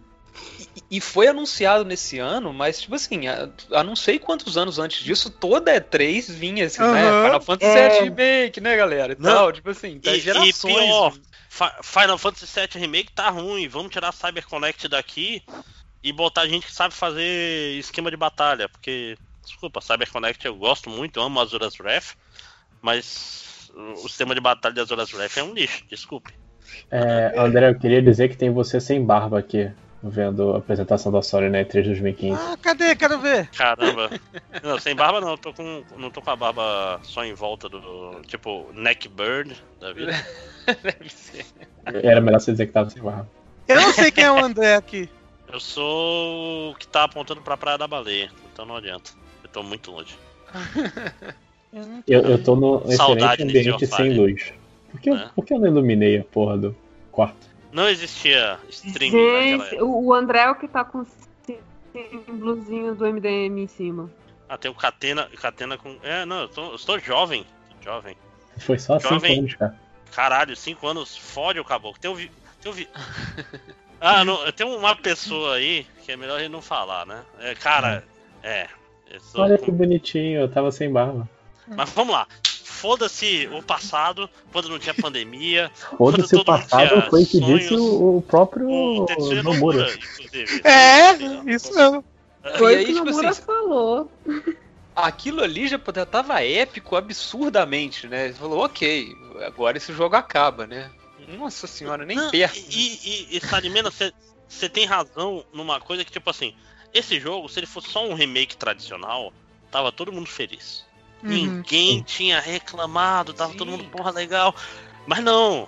e- 0.60 0.84
E 0.98 1.02
foi 1.02 1.28
anunciado 1.28 1.84
nesse 1.84 2.20
ano, 2.20 2.54
mas, 2.54 2.82
tipo 2.82 2.96
assim, 2.96 3.28
a, 3.28 3.50
a 3.72 3.84
não 3.84 3.96
sei 3.96 4.20
quantos 4.20 4.58
anos 4.58 4.78
antes 4.80 5.04
disso, 5.04 5.30
toda 5.30 5.74
E3 5.76 6.30
vinha 6.30 6.66
assim, 6.66 6.82
né? 6.82 7.10
Aham. 7.10 7.24
Final 7.24 7.42
Fantasy 7.42 7.78
É. 7.78 7.90
VII 7.90 8.10
Remake, 8.10 8.62
né, 8.62 8.76
galera? 8.78 9.14
E 9.14 9.16
Não. 9.16 9.34
tal, 9.34 9.52
tipo 9.52 9.70
assim, 9.70 10.00
tá 10.00 10.12
E, 10.12 10.18
e 10.18 10.20
gerações. 10.22 10.76
pior, 10.76 11.14
Fa- 11.50 11.76
Final 11.84 12.18
Fantasy 12.18 12.46
VII 12.48 12.80
Remake 12.82 13.12
tá 13.14 13.30
ruim. 13.30 13.68
Vamos 13.68 13.92
tirar 13.92 14.10
a 14.10 14.12
CyberConnect 14.12 14.88
daqui 14.88 15.42
e 16.04 16.14
botar 16.14 16.48
gente 16.48 16.68
que 16.68 16.74
sabe 16.74 16.94
fazer 16.94 17.78
esquema 17.80 18.12
de 18.12 18.18
batalha. 18.18 18.70
Porque, 18.70 19.18
desculpa, 19.44 19.82
CyberConnect 19.82 20.46
eu 20.46 20.56
gosto 20.56 20.90
muito, 20.90 21.20
eu 21.20 21.24
amo 21.24 21.40
Azura's 21.40 21.80
Wrath, 21.80 22.14
mas 22.82 23.70
o 23.76 24.08
sistema 24.08 24.36
de 24.36 24.42
batalha 24.42 24.74
de 24.76 24.82
Azura's 24.82 25.12
Wrath 25.14 25.38
é 25.38 25.44
um 25.44 25.54
lixo, 25.54 25.84
desculpe. 25.90 26.32
É, 26.92 27.34
André, 27.40 27.70
eu 27.70 27.80
queria 27.80 28.02
dizer 28.02 28.30
que 28.30 28.38
tem 28.38 28.50
você 28.52 28.80
sem 28.80 29.04
barba 29.04 29.40
aqui, 29.40 29.72
vendo 30.10 30.54
a 30.54 30.58
apresentação 30.58 31.12
da 31.12 31.22
Sony 31.22 31.50
na 31.50 31.60
E3 31.60 31.84
2015. 31.84 32.40
Ah, 32.40 32.58
cadê? 32.62 32.96
Quero 32.96 33.20
ver. 33.20 33.50
Caramba. 33.50 34.10
não, 34.64 34.80
sem 34.80 34.96
barba 34.96 35.20
não, 35.20 35.38
tô 35.38 35.54
com, 35.54 35.84
não 35.98 36.10
tô 36.10 36.22
com 36.22 36.30
a 36.30 36.36
barba 36.36 37.00
só 37.04 37.24
em 37.24 37.34
volta 37.34 37.68
do. 37.68 38.22
Tipo, 38.28 38.68
neckbird 38.74 39.56
da 39.80 39.92
vida. 39.94 40.12
Deve 40.84 41.10
ser. 41.10 41.46
Era 41.86 42.22
melhor 42.22 42.40
você 42.40 42.52
dizer 42.52 42.68
que 42.68 42.74
tava 42.74 42.90
sem 42.90 43.02
barba. 43.02 43.28
Eu 43.68 43.82
não 43.82 43.94
sei 43.94 44.12
quem 44.12 44.24
é 44.24 44.32
o 44.32 44.44
André 44.44 44.76
aqui. 44.76 45.10
Eu 45.52 45.60
sou 45.60 46.72
o 46.72 46.76
que 46.76 46.88
tá 46.88 47.04
apontando 47.04 47.42
pra 47.42 47.58
Praia 47.58 47.78
da 47.78 47.88
Baleia, 47.88 48.30
então 48.52 48.66
não 48.66 48.76
adianta. 48.76 49.12
Eu 49.44 49.50
tô 49.50 49.64
muito 49.64 49.92
longe. 49.92 50.18
Eu 52.08 52.22
Eu, 52.22 52.44
tô 52.44 52.56
no 52.56 52.90
Saudade 52.94 53.44
excelente 53.44 53.70
ambiente 53.70 53.88
sem 53.88 54.14
luz. 54.18 54.54
Por 54.92 55.02
que, 55.02 55.10
É. 55.10 55.30
por 55.36 55.46
que 55.46 55.54
eu 55.54 55.60
não 55.60 55.68
iluminei 55.68 56.20
a 56.20 56.24
porra 56.24 56.58
do 56.58 56.76
quarto? 57.12 57.50
Não 57.76 57.90
existia 57.90 58.58
streaming 58.70 59.12
naquela 59.18 59.42
Gente, 59.42 59.76
época. 59.76 59.86
o 59.86 60.14
André 60.14 60.40
é 60.40 60.50
o 60.50 60.56
que 60.56 60.68
tá 60.68 60.86
com 60.86 61.00
o 61.00 61.08
símbolozinho 62.26 62.96
do 62.96 63.06
MDM 63.06 63.60
em 63.64 63.68
cima. 63.68 64.10
Ah, 64.48 64.58
tem 64.58 64.72
o 64.72 64.74
Catena, 64.74 65.30
Catena 65.42 65.78
com. 65.78 65.98
É, 66.02 66.24
não, 66.26 66.44
eu, 66.44 66.48
tô, 66.48 66.70
eu 66.70 66.76
estou 66.76 66.98
jovem. 67.00 67.46
Jovem. 67.84 68.16
Foi 68.60 68.80
só 68.80 68.98
cinco 68.98 69.14
Jovem. 69.16 69.40
anos, 69.40 69.56
cara. 69.56 69.76
Caralho, 70.14 70.56
5 70.56 70.88
anos, 70.88 71.18
fode 71.18 71.60
o 71.60 71.66
caboclo. 71.66 72.00
Tem 72.00 72.10
um 72.10 72.16
vi... 72.16 72.32
Tem 72.62 72.72
um 72.72 72.76
vi... 72.76 72.88
Ah, 74.00 74.24
não, 74.24 74.50
tem 74.52 74.66
uma 74.66 74.96
pessoa 74.96 75.56
aí 75.56 75.86
que 76.04 76.12
é 76.12 76.16
melhor 76.18 76.40
gente 76.40 76.52
não 76.52 76.62
falar, 76.62 77.06
né? 77.06 77.22
É, 77.40 77.56
cara, 77.56 78.04
é. 78.44 78.68
eu 79.10 79.20
sou 79.20 79.42
Olha 79.42 79.58
com- 79.58 79.66
que 79.66 79.72
bonitinho, 79.72 80.42
eu 80.42 80.50
tava 80.50 80.72
sem 80.72 80.92
barba. 80.92 81.28
Mas 81.68 81.90
vamos 81.92 82.14
lá. 82.14 82.28
Foda-se 82.76 83.48
o 83.54 83.64
passado, 83.64 84.30
quando 84.52 84.70
não 84.70 84.78
tinha 84.78 84.94
pandemia. 84.94 85.72
Foda-se 85.98 86.36
o 86.36 86.44
passado, 86.46 87.10
foi 87.10 87.26
que 87.26 87.40
sonhos. 87.40 87.62
disse 87.62 87.74
o, 87.74 88.18
o 88.18 88.22
próprio 88.22 88.68
O 88.70 89.06
Nomura. 89.44 89.88
Inclusive. 89.94 90.62
É, 90.64 91.12
isso 91.52 91.74
mesmo. 91.74 92.04
Foi 92.58 92.74
E 92.74 92.84
o 92.84 92.86
que 92.86 92.92
o 92.92 92.96
tipo 92.96 93.06
Nomura 93.06 93.30
assim, 93.30 93.42
falou. 93.42 94.12
aquilo 94.96 95.42
ali 95.42 95.68
já 95.68 95.80
já 95.94 96.06
tava 96.06 96.44
épico 96.44 96.96
absurdamente, 96.96 98.08
né? 98.08 98.26
Ele 98.26 98.34
falou, 98.34 98.64
ok, 98.66 99.16
agora 99.46 99.78
esse 99.78 99.94
jogo 99.94 100.16
acaba, 100.16 100.68
né? 100.68 100.92
Nossa 101.38 101.66
senhora, 101.66 102.06
nem 102.06 102.18
Não, 102.18 102.30
perto. 102.30 102.58
E, 102.70 103.30
e, 103.32 103.38
e 103.38 103.42
Salimena, 103.42 103.90
você 104.48 104.70
tem 104.70 104.86
razão 104.86 105.44
numa 105.54 105.80
coisa 105.80 106.06
que, 106.06 106.12
tipo 106.12 106.30
assim, 106.30 106.54
esse 106.94 107.20
jogo, 107.20 107.50
se 107.50 107.60
ele 107.60 107.66
fosse 107.68 107.90
só 107.90 108.06
um 108.08 108.14
remake 108.14 108.56
tradicional, 108.56 109.34
tava 109.72 109.92
todo 109.92 110.12
mundo 110.12 110.28
feliz. 110.30 110.86
Uhum. 111.26 111.32
Ninguém 111.32 112.04
tinha 112.04 112.40
reclamado, 112.40 113.34
tava 113.34 113.54
todo 113.54 113.70
mundo, 113.72 113.84
porra, 113.86 114.12
legal. 114.12 114.56
Mas 115.08 115.24
não, 115.24 115.68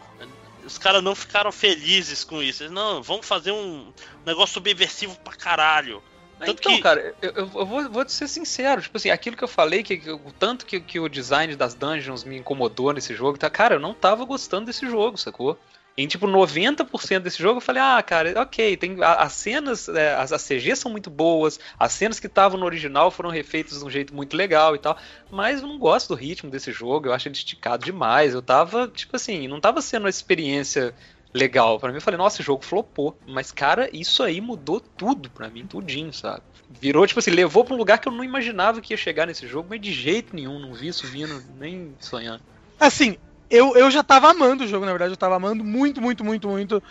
os 0.66 0.78
caras 0.78 1.04
não 1.04 1.16
ficaram 1.16 1.52
felizes 1.52 2.24
com 2.24 2.42
isso. 2.42 2.64
Eles, 2.64 2.72
não, 2.74 3.02
vamos 3.02 3.26
fazer 3.26 3.52
um 3.52 3.92
negócio 4.26 4.54
subversivo 4.54 5.18
pra 5.24 5.34
caralho. 5.34 6.02
Tanto 6.40 6.52
então, 6.52 6.76
que- 6.76 6.82
cara, 6.82 7.16
eu, 7.22 7.32
eu- 7.32 7.52
eu 7.56 7.66
vou, 7.66 7.90
vou 7.90 8.06
te 8.06 8.12
ser 8.12 8.28
sincero, 8.28 8.80
tipo 8.82 8.96
assim, 8.96 9.10
aquilo 9.10 9.36
que 9.36 9.44
eu 9.44 9.48
falei, 9.48 9.82
que, 9.82 9.98
que 9.98 10.12
o 10.12 10.32
tanto 10.38 10.68
que, 10.68 10.80
que 10.80 11.00
o 11.00 11.10
design 11.10 11.56
das 11.56 11.74
dungeons 11.74 12.24
me 12.24 12.38
incomodou 12.38 12.94
nesse 12.94 13.16
jogo, 13.16 13.40
tá? 13.40 13.50
Cara, 13.50 13.76
eu 13.76 13.80
não 13.80 13.94
tava 13.94 14.24
gostando 14.24 14.68
desse 14.68 14.88
jogo, 14.88 15.18
sacou? 15.18 15.58
Em 15.98 16.06
tipo 16.08 16.28
90% 16.28 17.20
desse 17.22 17.42
jogo 17.42 17.58
eu 17.58 17.62
falei, 17.62 17.82
ah, 17.82 18.02
cara, 18.04 18.40
ok, 18.40 18.78
tem 18.78 18.98
as 19.02 19.34
cenas, 19.34 19.90
é, 19.90 20.14
as, 20.14 20.32
as 20.32 20.48
CGs 20.48 20.80
são 20.80 20.92
muito 20.92 21.10
boas, 21.10 21.60
as 21.80 21.92
cenas 21.92 22.20
que 22.20 22.28
estavam 22.28 22.60
no 22.60 22.68
original 22.68 23.10
foram 23.10 23.32
refeitas 23.32 23.80
de 23.80 23.84
um 23.84 23.90
jeito 23.90 24.14
muito 24.14 24.38
legal 24.38 24.76
e 24.76 24.80
tal, 24.80 24.96
mas 25.32 25.62
eu 25.62 25.68
não 25.68 25.80
gosto 25.80 26.10
do 26.10 26.16
ritmo 26.16 26.52
desse 26.52 26.72
jogo, 26.72 27.08
eu 27.08 27.14
acho 27.14 27.28
ele 27.28 27.36
esticado 27.36 27.84
demais, 27.84 28.36
eu 28.36 28.44
tava, 28.44 28.88
tipo 28.88 29.16
assim, 29.16 29.48
não 29.48 29.60
tava 29.60 29.82
sendo 29.82 30.04
uma 30.04 30.10
experiência 30.10 30.94
legal 31.34 31.80
pra 31.80 31.90
mim. 31.90 31.96
Eu 31.96 32.02
falei, 32.02 32.18
nossa, 32.18 32.38
esse 32.38 32.44
jogo 32.44 32.64
flopou. 32.64 33.18
Mas, 33.26 33.52
cara, 33.52 33.90
isso 33.94 34.24
aí 34.24 34.42
mudou 34.42 34.80
tudo 34.80 35.30
pra 35.30 35.50
mim, 35.50 35.66
tudinho, 35.66 36.12
sabe? 36.12 36.42
Virou, 36.70 37.08
tipo 37.08 37.20
assim, 37.20 37.32
levou 37.32 37.64
pra 37.64 37.74
um 37.74 37.78
lugar 37.78 38.00
que 38.00 38.08
eu 38.08 38.12
não 38.12 38.24
imaginava 38.24 38.82
que 38.82 38.94
ia 38.94 38.98
chegar 38.98 39.26
nesse 39.26 39.48
jogo, 39.48 39.68
mas 39.70 39.80
de 39.80 39.94
jeito 39.94 40.36
nenhum, 40.36 40.60
não 40.60 40.74
vi 40.74 40.88
isso 40.88 41.08
vindo, 41.08 41.42
nem 41.58 41.96
sonhando. 42.00 42.42
Assim, 42.80 43.18
eu, 43.50 43.76
eu 43.76 43.90
já 43.90 44.04
tava 44.04 44.30
amando 44.30 44.64
o 44.64 44.68
jogo, 44.68 44.86
na 44.86 44.92
verdade, 44.92 45.14
eu 45.14 45.18
tava 45.18 45.36
amando 45.36 45.64
muito, 45.64 46.02
muito, 46.02 46.24
muito, 46.24 46.48
muito. 46.48 46.84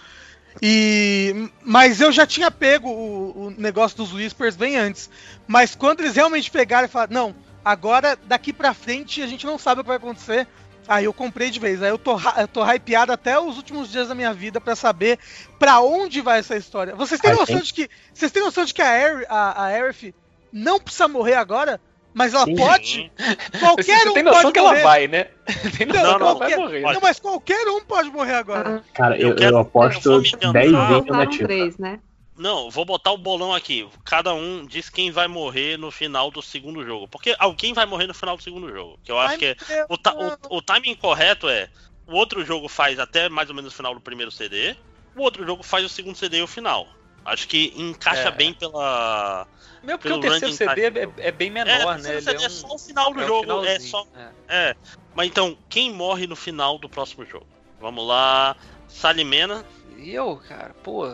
E 0.62 1.50
mas 1.62 2.00
eu 2.00 2.10
já 2.10 2.26
tinha 2.26 2.50
pego 2.50 2.88
o, 2.88 3.46
o 3.46 3.50
negócio 3.50 3.96
dos 3.96 4.12
Whispers 4.12 4.56
bem 4.56 4.76
antes. 4.76 5.10
Mas 5.46 5.74
quando 5.74 6.00
eles 6.00 6.16
realmente 6.16 6.50
pegaram 6.50 6.86
e 6.86 6.90
falaram, 6.90 7.12
não, 7.12 7.36
agora 7.64 8.18
daqui 8.24 8.52
pra 8.52 8.72
frente 8.72 9.22
a 9.22 9.26
gente 9.26 9.44
não 9.44 9.58
sabe 9.58 9.80
o 9.80 9.84
que 9.84 9.88
vai 9.88 9.98
acontecer. 9.98 10.46
Aí 10.88 11.04
eu 11.04 11.12
comprei 11.12 11.50
de 11.50 11.58
vez. 11.58 11.82
Aí 11.82 11.90
eu 11.90 11.98
tô, 11.98 12.18
eu 12.38 12.48
tô 12.48 12.64
hypeado 12.64 13.12
até 13.12 13.38
os 13.38 13.56
últimos 13.56 13.90
dias 13.90 14.08
da 14.08 14.14
minha 14.14 14.32
vida 14.32 14.60
pra 14.60 14.76
saber 14.76 15.18
pra 15.58 15.80
onde 15.80 16.20
vai 16.20 16.38
essa 16.38 16.56
história. 16.56 16.94
Vocês 16.94 17.20
têm 17.20 17.34
noção 17.34 17.60
de 17.60 17.74
que 17.74 17.90
vocês 18.14 18.30
têm 18.30 18.42
noção 18.42 18.64
de 18.64 18.72
que 18.72 18.82
a 18.82 18.88
Aerith, 18.88 19.26
a, 19.28 19.62
a 19.62 19.64
Aerith 19.66 20.14
não 20.52 20.80
precisa 20.80 21.08
morrer 21.08 21.34
agora, 21.34 21.80
mas 22.16 22.32
ela 22.34 22.44
Sim. 22.46 22.56
pode? 22.56 23.12
Qualquer 23.60 23.98
Você 24.00 24.08
um 24.08 24.12
tem 24.14 24.22
noção 24.22 24.40
pode 24.42 24.52
que 24.54 24.58
ela 24.58 24.70
morrer. 24.70 24.82
vai, 24.82 25.06
né? 25.06 25.24
Tem 25.76 25.86
noção 25.86 25.86
Não, 25.86 25.86
que 25.86 25.96
ela 25.96 26.18
não, 26.18 26.18
vai 26.18 26.36
qualquer- 26.50 26.56
morrer. 26.58 26.80
Não, 26.80 27.00
mas 27.00 27.20
qualquer 27.20 27.68
um 27.68 27.84
pode 27.84 28.10
morrer 28.10 28.34
agora. 28.34 28.82
Cara, 28.94 29.16
Eu 29.18 29.28
eu, 29.28 29.36
quero- 29.36 29.54
eu 29.56 29.58
aposto 29.60 30.06
eu 30.08 30.12
vou 30.12 30.20
me 30.22 30.28
adiantar. 30.28 30.62
10 30.62 30.72
Não, 30.72 30.88
vezes 30.88 31.06
na 31.06 31.26
três, 31.46 31.78
né? 31.78 32.00
Não, 32.38 32.70
vou 32.70 32.84
botar 32.84 33.12
o 33.12 33.16
bolão 33.18 33.54
aqui. 33.54 33.88
Cada 34.04 34.34
um 34.34 34.66
diz 34.66 34.90
quem 34.90 35.10
vai 35.10 35.26
morrer 35.28 35.78
no 35.78 35.90
final 35.90 36.30
do 36.30 36.42
segundo 36.42 36.84
jogo. 36.84 37.06
Porque 37.08 37.34
alguém 37.38 37.72
vai 37.72 37.86
morrer 37.86 38.06
no 38.06 38.12
final 38.14 38.36
do 38.36 38.42
segundo 38.42 38.70
jogo. 38.70 38.98
Que 39.04 39.10
eu 39.12 39.18
acho 39.18 39.32
Ai, 39.32 39.38
que 39.38 39.46
é. 39.70 39.86
O, 39.88 39.94
o, 39.94 40.58
o 40.58 40.62
timing 40.62 40.94
correto 40.96 41.48
é. 41.48 41.68
O 42.06 42.14
outro 42.14 42.44
jogo 42.44 42.68
faz 42.68 42.98
até 42.98 43.28
mais 43.28 43.48
ou 43.48 43.54
menos 43.54 43.72
o 43.72 43.76
final 43.76 43.94
do 43.94 44.00
primeiro 44.00 44.30
CD. 44.30 44.74
O 45.16 45.22
outro 45.22 45.46
jogo 45.46 45.62
faz 45.62 45.84
o 45.84 45.88
segundo 45.88 46.16
CD 46.16 46.38
e 46.38 46.42
o 46.42 46.46
final. 46.46 46.86
Acho 47.26 47.48
que 47.48 47.72
encaixa 47.76 48.28
É. 48.28 48.30
bem 48.30 48.52
pela. 48.54 49.46
Meu, 49.82 49.98
porque 49.98 50.12
o 50.12 50.20
terceiro 50.20 50.54
CD 50.54 50.82
é, 50.86 51.28
é 51.28 51.32
bem 51.32 51.48
É, 51.48 51.50
menor, 51.50 51.94
o 51.96 51.98
né? 51.98 52.10
terceiro 52.10 52.20
CD 52.22 52.36
Ele 52.36 52.44
é, 52.44 52.46
um- 52.46 52.50
só 52.50 52.68
o 52.74 52.78
final 52.78 53.12
do 53.12 53.20
é 53.20 53.24
o 53.24 53.26
jogo. 53.26 53.64
É 53.64 53.78
só. 53.78 54.06
é. 54.14 54.30
É. 54.48 54.76
Mas 55.14 55.26
então, 55.28 55.56
quem 55.68 55.92
morre 55.92 56.26
no 56.26 56.36
final 56.36 56.78
do 56.78 56.88
próximo 56.88 57.24
jogo? 57.24 57.46
Vamos 57.80 58.06
lá. 58.06 58.56
Salimena. 58.88 59.64
Eu, 59.98 60.36
cara, 60.48 60.74
pô, 60.82 61.06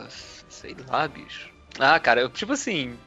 sei 0.48 0.76
lá, 0.88 1.06
bicho. 1.08 1.50
Ah, 1.78 1.98
cara, 1.98 2.20
eu, 2.20 2.28
tipo 2.30 2.52
assim. 2.52 2.98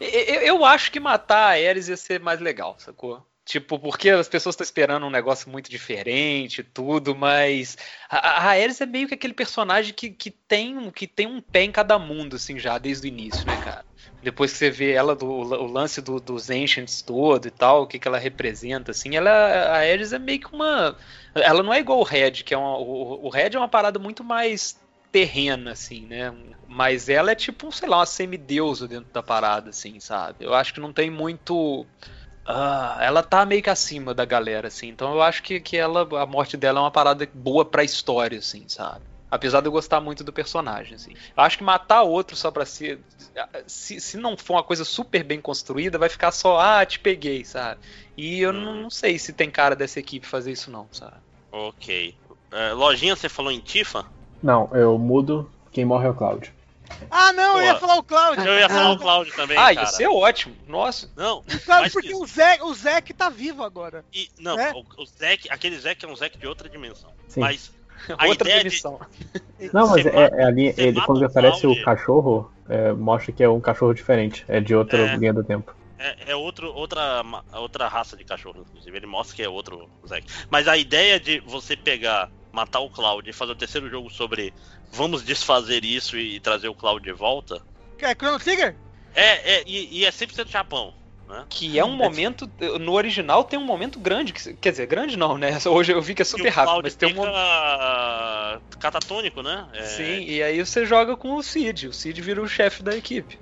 Eu, 0.00 0.08
eu- 0.08 0.40
eu 0.42 0.64
acho 0.64 0.90
que 0.90 0.98
matar 0.98 1.52
a 1.52 1.68
Ares 1.68 1.88
ia 1.88 1.96
ser 1.96 2.18
mais 2.20 2.40
legal, 2.40 2.74
sacou? 2.78 3.24
Tipo, 3.50 3.80
porque 3.80 4.10
as 4.10 4.28
pessoas 4.28 4.52
estão 4.54 4.62
esperando 4.64 5.04
um 5.04 5.10
negócio 5.10 5.50
muito 5.50 5.68
diferente 5.68 6.62
tudo, 6.62 7.16
mas 7.16 7.76
a, 8.08 8.46
Ares 8.48 8.80
é 8.80 8.86
meio 8.86 9.08
que 9.08 9.14
aquele 9.14 9.34
personagem 9.34 9.92
que, 9.92 10.08
que, 10.10 10.30
tem, 10.30 10.88
que 10.92 11.04
tem 11.08 11.26
um 11.26 11.40
pé 11.40 11.62
em 11.64 11.72
cada 11.72 11.98
mundo, 11.98 12.36
assim, 12.36 12.60
já 12.60 12.78
desde 12.78 13.08
o 13.08 13.10
início, 13.10 13.48
né, 13.48 13.56
cara? 13.58 13.84
Depois 14.22 14.52
que 14.52 14.58
você 14.58 14.70
vê 14.70 14.92
ela, 14.92 15.16
do, 15.16 15.26
o 15.26 15.66
lance 15.66 16.00
do- 16.00 16.20
dos 16.20 16.48
Ancients 16.48 17.02
todo 17.02 17.48
e 17.48 17.50
tal, 17.50 17.82
o 17.82 17.86
que, 17.88 17.98
que 17.98 18.06
ela 18.06 18.18
representa, 18.20 18.92
assim, 18.92 19.16
ela, 19.16 19.30
a 19.30 19.78
Ares 19.78 20.12
é 20.12 20.18
meio 20.20 20.38
que 20.40 20.54
uma. 20.54 20.96
Ela 21.34 21.62
não 21.64 21.74
é 21.74 21.80
igual 21.80 21.98
o 21.98 22.04
Red, 22.04 22.30
que 22.44 22.54
é 22.54 22.56
uma, 22.58 22.78
o, 22.78 23.26
o 23.26 23.30
Red 23.30 23.50
é 23.54 23.58
uma 23.58 23.68
parada 23.68 23.98
muito 23.98 24.22
mais 24.22 24.76
terrena, 25.10 25.72
assim, 25.72 26.06
né? 26.06 26.30
Mas 26.68 27.08
ela 27.08 27.32
é 27.32 27.34
tipo, 27.34 27.72
sei 27.72 27.88
lá, 27.88 27.98
uma 27.98 28.06
semideusa 28.06 28.86
dentro 28.86 29.10
da 29.12 29.22
parada, 29.24 29.70
assim, 29.70 29.98
sabe? 29.98 30.44
Eu 30.44 30.54
acho 30.54 30.72
que 30.72 30.78
não 30.80 30.92
tem 30.92 31.10
muito. 31.10 31.90
Ah, 32.52 32.98
ela 33.00 33.22
tá 33.22 33.46
meio 33.46 33.62
que 33.62 33.70
acima 33.70 34.12
da 34.12 34.24
galera, 34.24 34.68
assim. 34.68 34.88
Então 34.88 35.14
eu 35.14 35.22
acho 35.22 35.42
que, 35.42 35.60
que 35.60 35.76
ela, 35.76 36.02
a 36.20 36.26
morte 36.26 36.56
dela 36.56 36.80
é 36.80 36.82
uma 36.82 36.90
parada 36.90 37.28
boa 37.32 37.64
pra 37.64 37.84
história, 37.84 38.38
assim, 38.38 38.64
sabe? 38.68 39.00
Apesar 39.30 39.60
de 39.60 39.68
eu 39.68 39.72
gostar 39.72 40.00
muito 40.00 40.24
do 40.24 40.32
personagem, 40.32 40.96
assim. 40.96 41.12
Eu 41.36 41.42
acho 41.44 41.56
que 41.56 41.62
matar 41.62 42.02
outro 42.02 42.34
só 42.34 42.50
pra 42.50 42.66
ser. 42.66 42.98
Se, 43.66 44.00
se 44.00 44.16
não 44.16 44.36
for 44.36 44.54
uma 44.54 44.64
coisa 44.64 44.84
super 44.84 45.22
bem 45.22 45.40
construída, 45.40 45.98
vai 45.98 46.08
ficar 46.08 46.32
só, 46.32 46.58
ah, 46.58 46.84
te 46.84 46.98
peguei, 46.98 47.44
sabe? 47.44 47.78
E 48.16 48.40
eu 48.40 48.52
não, 48.52 48.74
não 48.74 48.90
sei 48.90 49.18
se 49.18 49.32
tem 49.32 49.48
cara 49.48 49.76
dessa 49.76 50.00
equipe 50.00 50.26
fazer 50.26 50.50
isso, 50.50 50.70
não, 50.70 50.88
sabe? 50.90 51.16
Ok. 51.52 52.14
É, 52.50 52.72
lojinha, 52.72 53.14
você 53.14 53.28
falou 53.28 53.52
em 53.52 53.60
Tifa? 53.60 54.04
Não, 54.42 54.68
eu 54.74 54.98
mudo. 54.98 55.48
Quem 55.70 55.84
morre 55.84 56.06
é 56.06 56.10
o 56.10 56.14
Cloud. 56.14 56.52
Ah, 57.10 57.32
não, 57.32 57.58
eu 57.58 57.64
ia 57.64 57.74
falar 57.76 57.96
o 57.96 58.02
Cloud. 58.02 58.46
Eu 58.46 58.58
ia 58.58 58.68
falar 58.68 58.86
Ah. 58.88 58.92
o 58.92 58.98
Cloud 59.00 59.32
também, 59.32 59.56
Ah, 59.56 59.62
cara. 59.74 59.80
ia 59.80 59.86
ser 59.86 60.06
ótimo. 60.08 60.54
Nossa. 60.68 61.10
Não, 61.16 61.42
Claro, 61.64 61.90
porque 61.90 62.08
que 62.08 62.14
isso. 62.14 62.22
o 62.22 62.26
Zek, 62.26 62.62
o 62.62 62.74
Zek 62.74 63.14
tá 63.14 63.28
vivo 63.28 63.62
agora. 63.62 64.04
E, 64.12 64.28
não, 64.38 64.58
É? 64.58 64.72
o, 64.72 64.84
o 65.02 65.06
Zack, 65.06 65.48
aquele 65.50 65.78
Zack 65.78 66.04
é 66.04 66.08
um 66.08 66.16
Zack 66.16 66.38
de 66.38 66.46
outra 66.46 66.68
dimensão. 66.68 67.10
Sim. 67.28 67.40
Mas 67.40 67.72
a 68.18 68.26
Outra 68.26 68.48
ideia 68.48 68.64
de, 68.64 68.70
dimensão. 68.70 69.00
Não, 69.74 69.88
mas 69.90 70.06
é, 70.06 70.12
mata- 70.12 70.36
é 70.36 70.44
ali, 70.44 70.74
ele, 70.78 71.00
quando 71.02 71.20
o 71.20 71.26
aparece 71.26 71.60
Cloud. 71.62 71.80
o 71.80 71.84
cachorro, 71.84 72.52
é, 72.68 72.92
mostra 72.92 73.30
que 73.32 73.42
é 73.42 73.48
um 73.48 73.60
cachorro 73.60 73.92
diferente. 73.92 74.44
É 74.48 74.58
de 74.60 74.74
outra 74.74 74.98
É. 74.98 75.16
linha 75.16 75.32
do 75.34 75.44
tempo. 75.44 75.74
É, 75.98 76.30
é 76.32 76.34
outro, 76.36 76.72
outra, 76.74 77.22
outra 77.52 77.86
raça 77.86 78.16
de 78.16 78.24
cachorro, 78.24 78.64
inclusive. 78.66 78.96
Ele 78.96 79.06
mostra 79.06 79.36
que 79.36 79.42
é 79.42 79.48
outro 79.50 79.86
Zack. 80.08 80.26
Mas 80.48 80.66
a 80.66 80.78
ideia 80.78 81.20
de 81.20 81.40
você 81.40 81.76
pegar, 81.76 82.30
matar 82.52 82.80
o 82.80 82.90
Cloud 82.90 83.28
e 83.28 83.32
fazer 83.32 83.52
o 83.52 83.56
terceiro 83.56 83.88
jogo 83.88 84.10
sobre 84.10 84.52
vamos 84.92 85.22
desfazer 85.22 85.84
isso 85.84 86.16
e, 86.16 86.40
trazer 86.40 86.68
o 86.68 86.74
Cloud 86.74 87.02
de 87.02 87.12
volta, 87.12 87.62
É 87.98 88.14
Chrono 88.14 88.38
Trigger? 88.38 88.74
é, 89.14 89.56
é 89.56 89.62
e, 89.66 90.00
e 90.00 90.04
é 90.04 90.10
100% 90.10 90.48
Japão. 90.48 90.94
Né? 91.30 91.46
Que 91.48 91.78
é 91.78 91.84
um 91.84 91.92
momento. 91.92 92.50
No 92.80 92.92
original 92.92 93.44
tem 93.44 93.56
um 93.56 93.64
momento 93.64 94.00
grande. 94.00 94.32
Que, 94.32 94.52
quer 94.54 94.72
dizer, 94.72 94.86
grande 94.86 95.16
não, 95.16 95.38
né? 95.38 95.56
Hoje 95.64 95.92
eu 95.92 96.02
vi 96.02 96.12
que 96.12 96.22
é 96.22 96.24
super 96.24 96.48
rápido, 96.48 96.80
mas 96.82 96.96
tem 96.96 97.12
um 97.12 97.16
momento. 97.16 98.78
catatônico, 98.80 99.40
né? 99.40 99.68
É, 99.72 99.82
Sim, 99.84 100.24
e 100.24 100.42
aí 100.42 100.64
você 100.64 100.84
joga 100.84 101.16
com 101.16 101.36
o 101.36 101.42
Cid. 101.42 101.86
O 101.86 101.92
Cid 101.92 102.20
vira 102.20 102.42
o 102.42 102.48
chefe 102.48 102.82
da 102.82 102.96
equipe. 102.96 103.38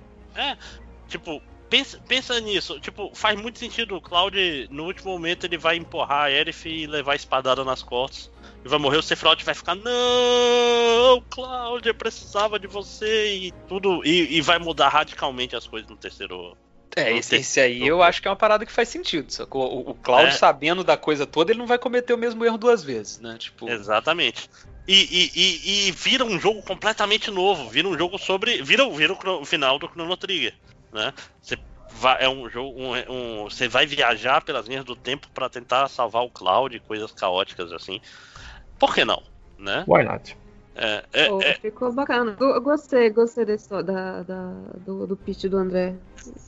Tipo, 1.08 1.40
pensa, 1.70 1.98
pensa 2.06 2.38
nisso. 2.40 2.78
Tipo, 2.78 3.10
faz 3.14 3.40
muito 3.40 3.58
sentido. 3.58 3.96
O 3.96 4.02
Cloud, 4.02 4.68
no 4.70 4.84
último 4.84 5.12
momento, 5.12 5.44
ele 5.44 5.56
vai 5.56 5.76
empurrar 5.76 6.24
a 6.24 6.24
Aerith 6.24 6.66
e 6.66 6.86
levar 6.86 7.12
a 7.12 7.16
espadada 7.16 7.64
nas 7.64 7.82
costas. 7.82 8.30
E 8.64 8.68
vai 8.68 8.78
morrer, 8.78 8.96
o 8.98 9.02
Sephiroth 9.02 9.42
vai 9.44 9.54
ficar, 9.54 9.74
não, 9.76 11.22
Cloud, 11.30 11.86
eu 11.86 11.94
precisava 11.94 12.58
de 12.58 12.66
você 12.66 13.36
e 13.36 13.52
tudo. 13.68 14.02
E, 14.04 14.36
e 14.36 14.40
vai 14.40 14.58
mudar 14.58 14.88
radicalmente 14.88 15.54
as 15.56 15.66
coisas 15.66 15.88
no 15.88 15.96
terceiro. 15.96 16.56
É, 16.96 17.10
Não 17.10 17.16
esse, 17.18 17.36
esse 17.36 17.60
aí 17.60 17.86
eu 17.86 18.02
acho 18.02 18.20
que 18.20 18.26
é 18.26 18.30
uma 18.30 18.36
parada 18.36 18.66
que 18.66 18.72
faz 18.72 18.88
sentido, 18.88 19.30
sacou? 19.30 19.72
O, 19.72 19.90
o 19.90 19.94
Cláudio 19.94 20.28
É. 20.28 20.32
sabendo 20.32 20.82
da 20.82 20.96
coisa 20.96 21.26
toda, 21.26 21.52
ele 21.52 21.58
não 21.60 21.66
vai 21.66 21.78
cometer 21.78 22.12
o 22.12 22.18
mesmo 22.18 22.44
erro 22.44 22.58
duas 22.58 22.82
vezes, 22.82 23.20
né? 23.20 23.36
Tipo, 23.38 23.68
Exatamente. 23.68 24.50
E, 24.88 24.94
e, 24.94 25.30
e, 25.36 25.88
e 25.88 25.92
vira 25.92 26.24
um 26.24 26.40
jogo 26.40 26.62
completamente 26.62 27.30
novo. 27.30 27.68
Vira 27.68 27.86
um 27.86 27.96
jogo 27.96 28.18
sobre. 28.18 28.62
Vira, 28.62 28.88
vira 28.88 29.12
o, 29.12 29.44
final 29.44 29.78
do 29.78 29.86
Chrono 29.86 30.16
Trigger. 30.16 30.54
Né? 30.90 31.12
Você 31.42 31.58
vai, 31.90 32.24
é 32.24 32.28
um 32.28 32.48
jogo. 32.48 32.74
Um, 32.80 32.94
um- 33.12 33.44
você 33.44 33.68
vai 33.68 33.86
viajar 33.86 34.42
pelas 34.42 34.66
linhas 34.66 34.86
do 34.86 34.96
tempo 34.96 35.28
para 35.34 35.48
tentar 35.50 35.86
salvar 35.88 36.22
o 36.24 36.30
Cloud 36.30 36.80
coisas 36.80 37.12
caóticas 37.12 37.70
assim. 37.70 38.00
Por 38.78 38.94
que 38.94 39.04
não? 39.04 39.22
Né? 39.58 39.84
Why 39.86 40.04
not? 40.04 40.36
É, 40.74 41.04
é- 41.12 41.28
Pô, 41.28 41.42
é- 41.42 41.54
Ficou 41.54 41.92
bacana. 41.92 42.36
Eu, 42.38 42.50
eu 42.50 42.60
gostei, 42.60 43.10
gostei 43.10 43.44
história, 43.52 43.84
da, 43.84 44.22
da- 44.22 44.70
do, 44.78 45.06
do 45.08 45.16
pitch 45.16 45.44
do 45.44 45.56
André. 45.56 45.96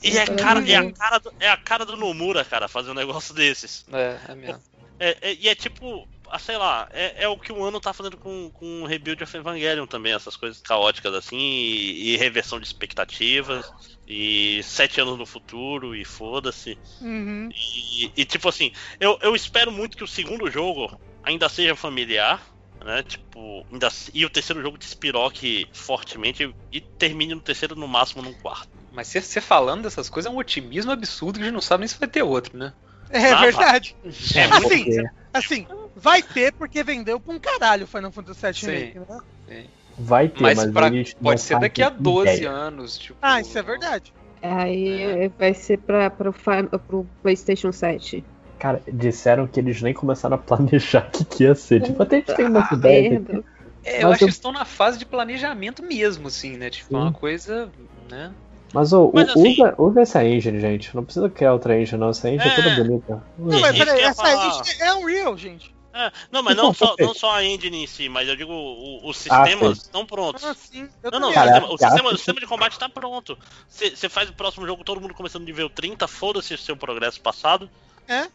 e 0.01 0.17
é, 0.17 0.25
cara, 0.25 0.61
é, 0.67 0.75
a 0.77 0.91
cara 0.93 1.19
do, 1.19 1.33
é 1.37 1.49
a 1.49 1.57
cara 1.57 1.85
do 1.85 1.97
Nomura, 1.97 2.45
cara, 2.45 2.69
fazer 2.69 2.91
um 2.91 2.95
negócio 2.95 3.33
desses. 3.35 3.85
é, 3.91 4.17
é 4.29 4.35
mesmo. 4.35 4.61
É, 4.97 5.17
é- 5.21 5.33
e 5.33 5.49
é 5.49 5.55
tipo, 5.55 6.07
ah, 6.29 6.39
sei 6.39 6.55
lá, 6.57 6.87
é, 6.93 7.25
é 7.25 7.27
o 7.27 7.37
que 7.37 7.51
o 7.51 7.61
ano 7.63 7.81
tá 7.81 7.91
fazendo 7.91 8.15
com, 8.15 8.49
com 8.53 8.83
o 8.83 8.85
Rebuild 8.85 9.21
of 9.21 9.35
Evangelion 9.35 9.85
também, 9.85 10.13
essas 10.13 10.37
coisas 10.37 10.61
caóticas 10.61 11.13
assim, 11.13 11.37
e, 11.37 12.13
e 12.13 12.17
reversão 12.17 12.57
de 12.57 12.65
expectativas, 12.67 13.69
e 14.07 14.61
sete 14.63 15.01
anos 15.01 15.17
no 15.17 15.25
futuro, 15.25 15.93
e 15.93 16.05
foda-se. 16.05 16.77
Uhum. 17.01 17.49
E, 17.51 18.11
e, 18.15 18.25
tipo 18.25 18.47
assim, 18.47 18.71
eu, 18.99 19.17
eu 19.21 19.35
espero 19.35 19.71
muito 19.71 19.97
que 19.97 20.03
o 20.03 20.07
segundo 20.07 20.49
jogo 20.49 20.97
ainda 21.23 21.47
seja 21.49 21.75
familiar, 21.75 22.41
né? 22.83 23.03
Tipo, 23.03 23.65
ainda, 23.71 23.89
e 24.13 24.25
o 24.25 24.29
terceiro 24.29 24.61
jogo 24.61 24.77
despiroque 24.77 25.67
fortemente 25.73 26.53
e 26.71 26.81
termine 26.81 27.35
no 27.35 27.41
terceiro, 27.41 27.75
no 27.75 27.87
máximo, 27.87 28.21
num 28.23 28.33
quarto. 28.33 28.69
Mas 28.91 29.07
você 29.07 29.39
falando 29.41 29.83
dessas 29.83 30.09
coisas 30.09 30.31
é 30.31 30.33
um 30.35 30.37
otimismo 30.39 30.91
absurdo 30.91 31.37
que 31.37 31.43
a 31.43 31.45
gente 31.45 31.53
não 31.53 31.61
sabe 31.61 31.81
nem 31.81 31.87
se 31.87 31.99
vai 31.99 32.09
ter 32.09 32.23
outro, 32.23 32.57
né? 32.57 32.73
É 33.09 33.31
Ah, 33.31 33.41
verdade. 33.41 33.95
É, 34.35 34.43
Assim, 34.45 34.85
Assim, 35.33 35.67
vai 35.95 36.21
ter 36.21 36.51
porque 36.53 36.83
vendeu 36.83 37.19
pra 37.19 37.33
um 37.33 37.39
caralho 37.39 37.85
o 37.85 37.87
Final 37.87 38.11
Fantasy 38.11 38.41
VII 38.41 38.53
Sim. 38.53 38.65
Remake, 38.67 38.99
né? 38.99 39.65
vai 39.97 40.27
ter, 40.29 40.41
Mas 40.41 40.57
mas, 40.57 40.71
pra- 40.71 40.91
Pode 41.21 41.41
ser 41.41 41.59
daqui 41.59 41.81
a 41.83 41.89
12 41.89 42.33
ideia. 42.37 42.49
anos, 42.51 42.97
tipo. 42.97 43.17
Ah, 43.21 43.39
isso 43.39 43.57
é 43.57 43.61
verdade. 43.61 44.13
Aí 44.41 45.29
vai 45.37 45.53
ser 45.53 45.77
pra, 45.77 46.09
fi- 46.09 46.77
pro 46.87 47.05
PlayStation 47.21 47.71
7. 47.71 48.25
Cara, 48.61 48.79
disseram 48.87 49.47
que 49.47 49.59
eles 49.59 49.81
nem 49.81 49.91
começaram 49.91 50.35
a 50.35 50.37
planejar 50.37 51.07
o 51.09 51.11
que, 51.11 51.25
que 51.25 51.43
ia 51.45 51.55
ser. 51.55 51.81
Tipo, 51.81 52.03
até 52.03 52.17
a 52.17 52.19
gente 52.19 52.35
tem 52.35 52.45
umas 52.45 52.63
Ah, 52.71 52.75
aqui. 52.75 53.43
É, 53.83 54.03
eu 54.03 54.09
Mas 54.09 54.11
acho 54.13 54.23
eu- 54.23 54.27
que 54.27 54.33
estão 54.33 54.51
na 54.51 54.65
fase 54.65 54.99
de 54.99 55.05
planejamento 55.05 55.81
mesmo, 55.81 56.27
assim, 56.27 56.57
né? 56.57 56.69
Tipo, 56.69 56.95
é 56.95 56.99
uma 56.99 57.11
coisa, 57.11 57.71
né? 58.07 58.31
Mas, 58.71 58.93
ô, 58.93 59.11
Mas, 59.11 59.29
assim- 59.29 59.53
usa, 59.59 59.73
usa 59.79 60.01
essa 60.01 60.23
engine, 60.23 60.59
gente. 60.61 60.95
Não 60.95 61.03
precisa 61.03 61.27
criar 61.27 61.53
outra 61.53 61.75
engine, 61.81 61.99
não. 61.99 62.09
Essa 62.09 62.29
engine 62.29 62.47
é, 62.47 62.53
É. 62.53 62.55
toda 62.55 62.75
bonita. 62.75 63.23
Não, 63.35 63.59
mas 63.59 63.75
isso 63.75 63.83
peraí, 63.85 64.01
essa 64.03 64.23
falar. 64.23 64.47
engine 64.47 64.75
é 64.79 64.93
Unreal, 64.93 65.35
gente. 65.37 65.75
É, 65.93 66.11
não, 66.31 66.43
mas 66.43 66.55
Não, 66.55 66.71
só, 66.73 66.95
não 66.99 67.13
só 67.15 67.35
a 67.35 67.43
engine 67.43 67.83
em 67.83 67.87
si, 67.87 68.07
mas 68.07 68.29
eu 68.29 68.35
digo, 68.35 68.53
o- 68.53 69.09
os 69.09 69.17
sistemas 69.17 69.79
estão 69.79 70.05
prontos. 70.05 70.43
Ah, 70.43 70.53
sim. 70.53 70.87
Eu 71.03 71.09
Não, 71.11 71.19
não, 71.19 71.29
o 71.29 71.33
sistema, 71.33 71.57
o, 71.57 71.77
cara, 71.77 71.91
sistema, 71.91 72.03
o 72.03 72.11
isso- 72.11 72.17
sistema 72.17 72.39
de 72.39 72.45
combate 72.45 72.77
tá 72.79 72.87
pronto. 72.87 73.35
Você 73.67 74.07
faz 74.07 74.29
o 74.29 74.33
próximo 74.33 74.65
jogo, 74.67 74.83
todo 74.85 75.01
mundo 75.01 75.15
começando 75.15 75.43
nível 75.43 75.67
30, 75.69 76.07
foda-se 76.07 76.53
o 76.53 76.57
seu 76.59 76.77
progresso 76.77 77.19
passado. 77.19 77.67
É? 78.07 78.27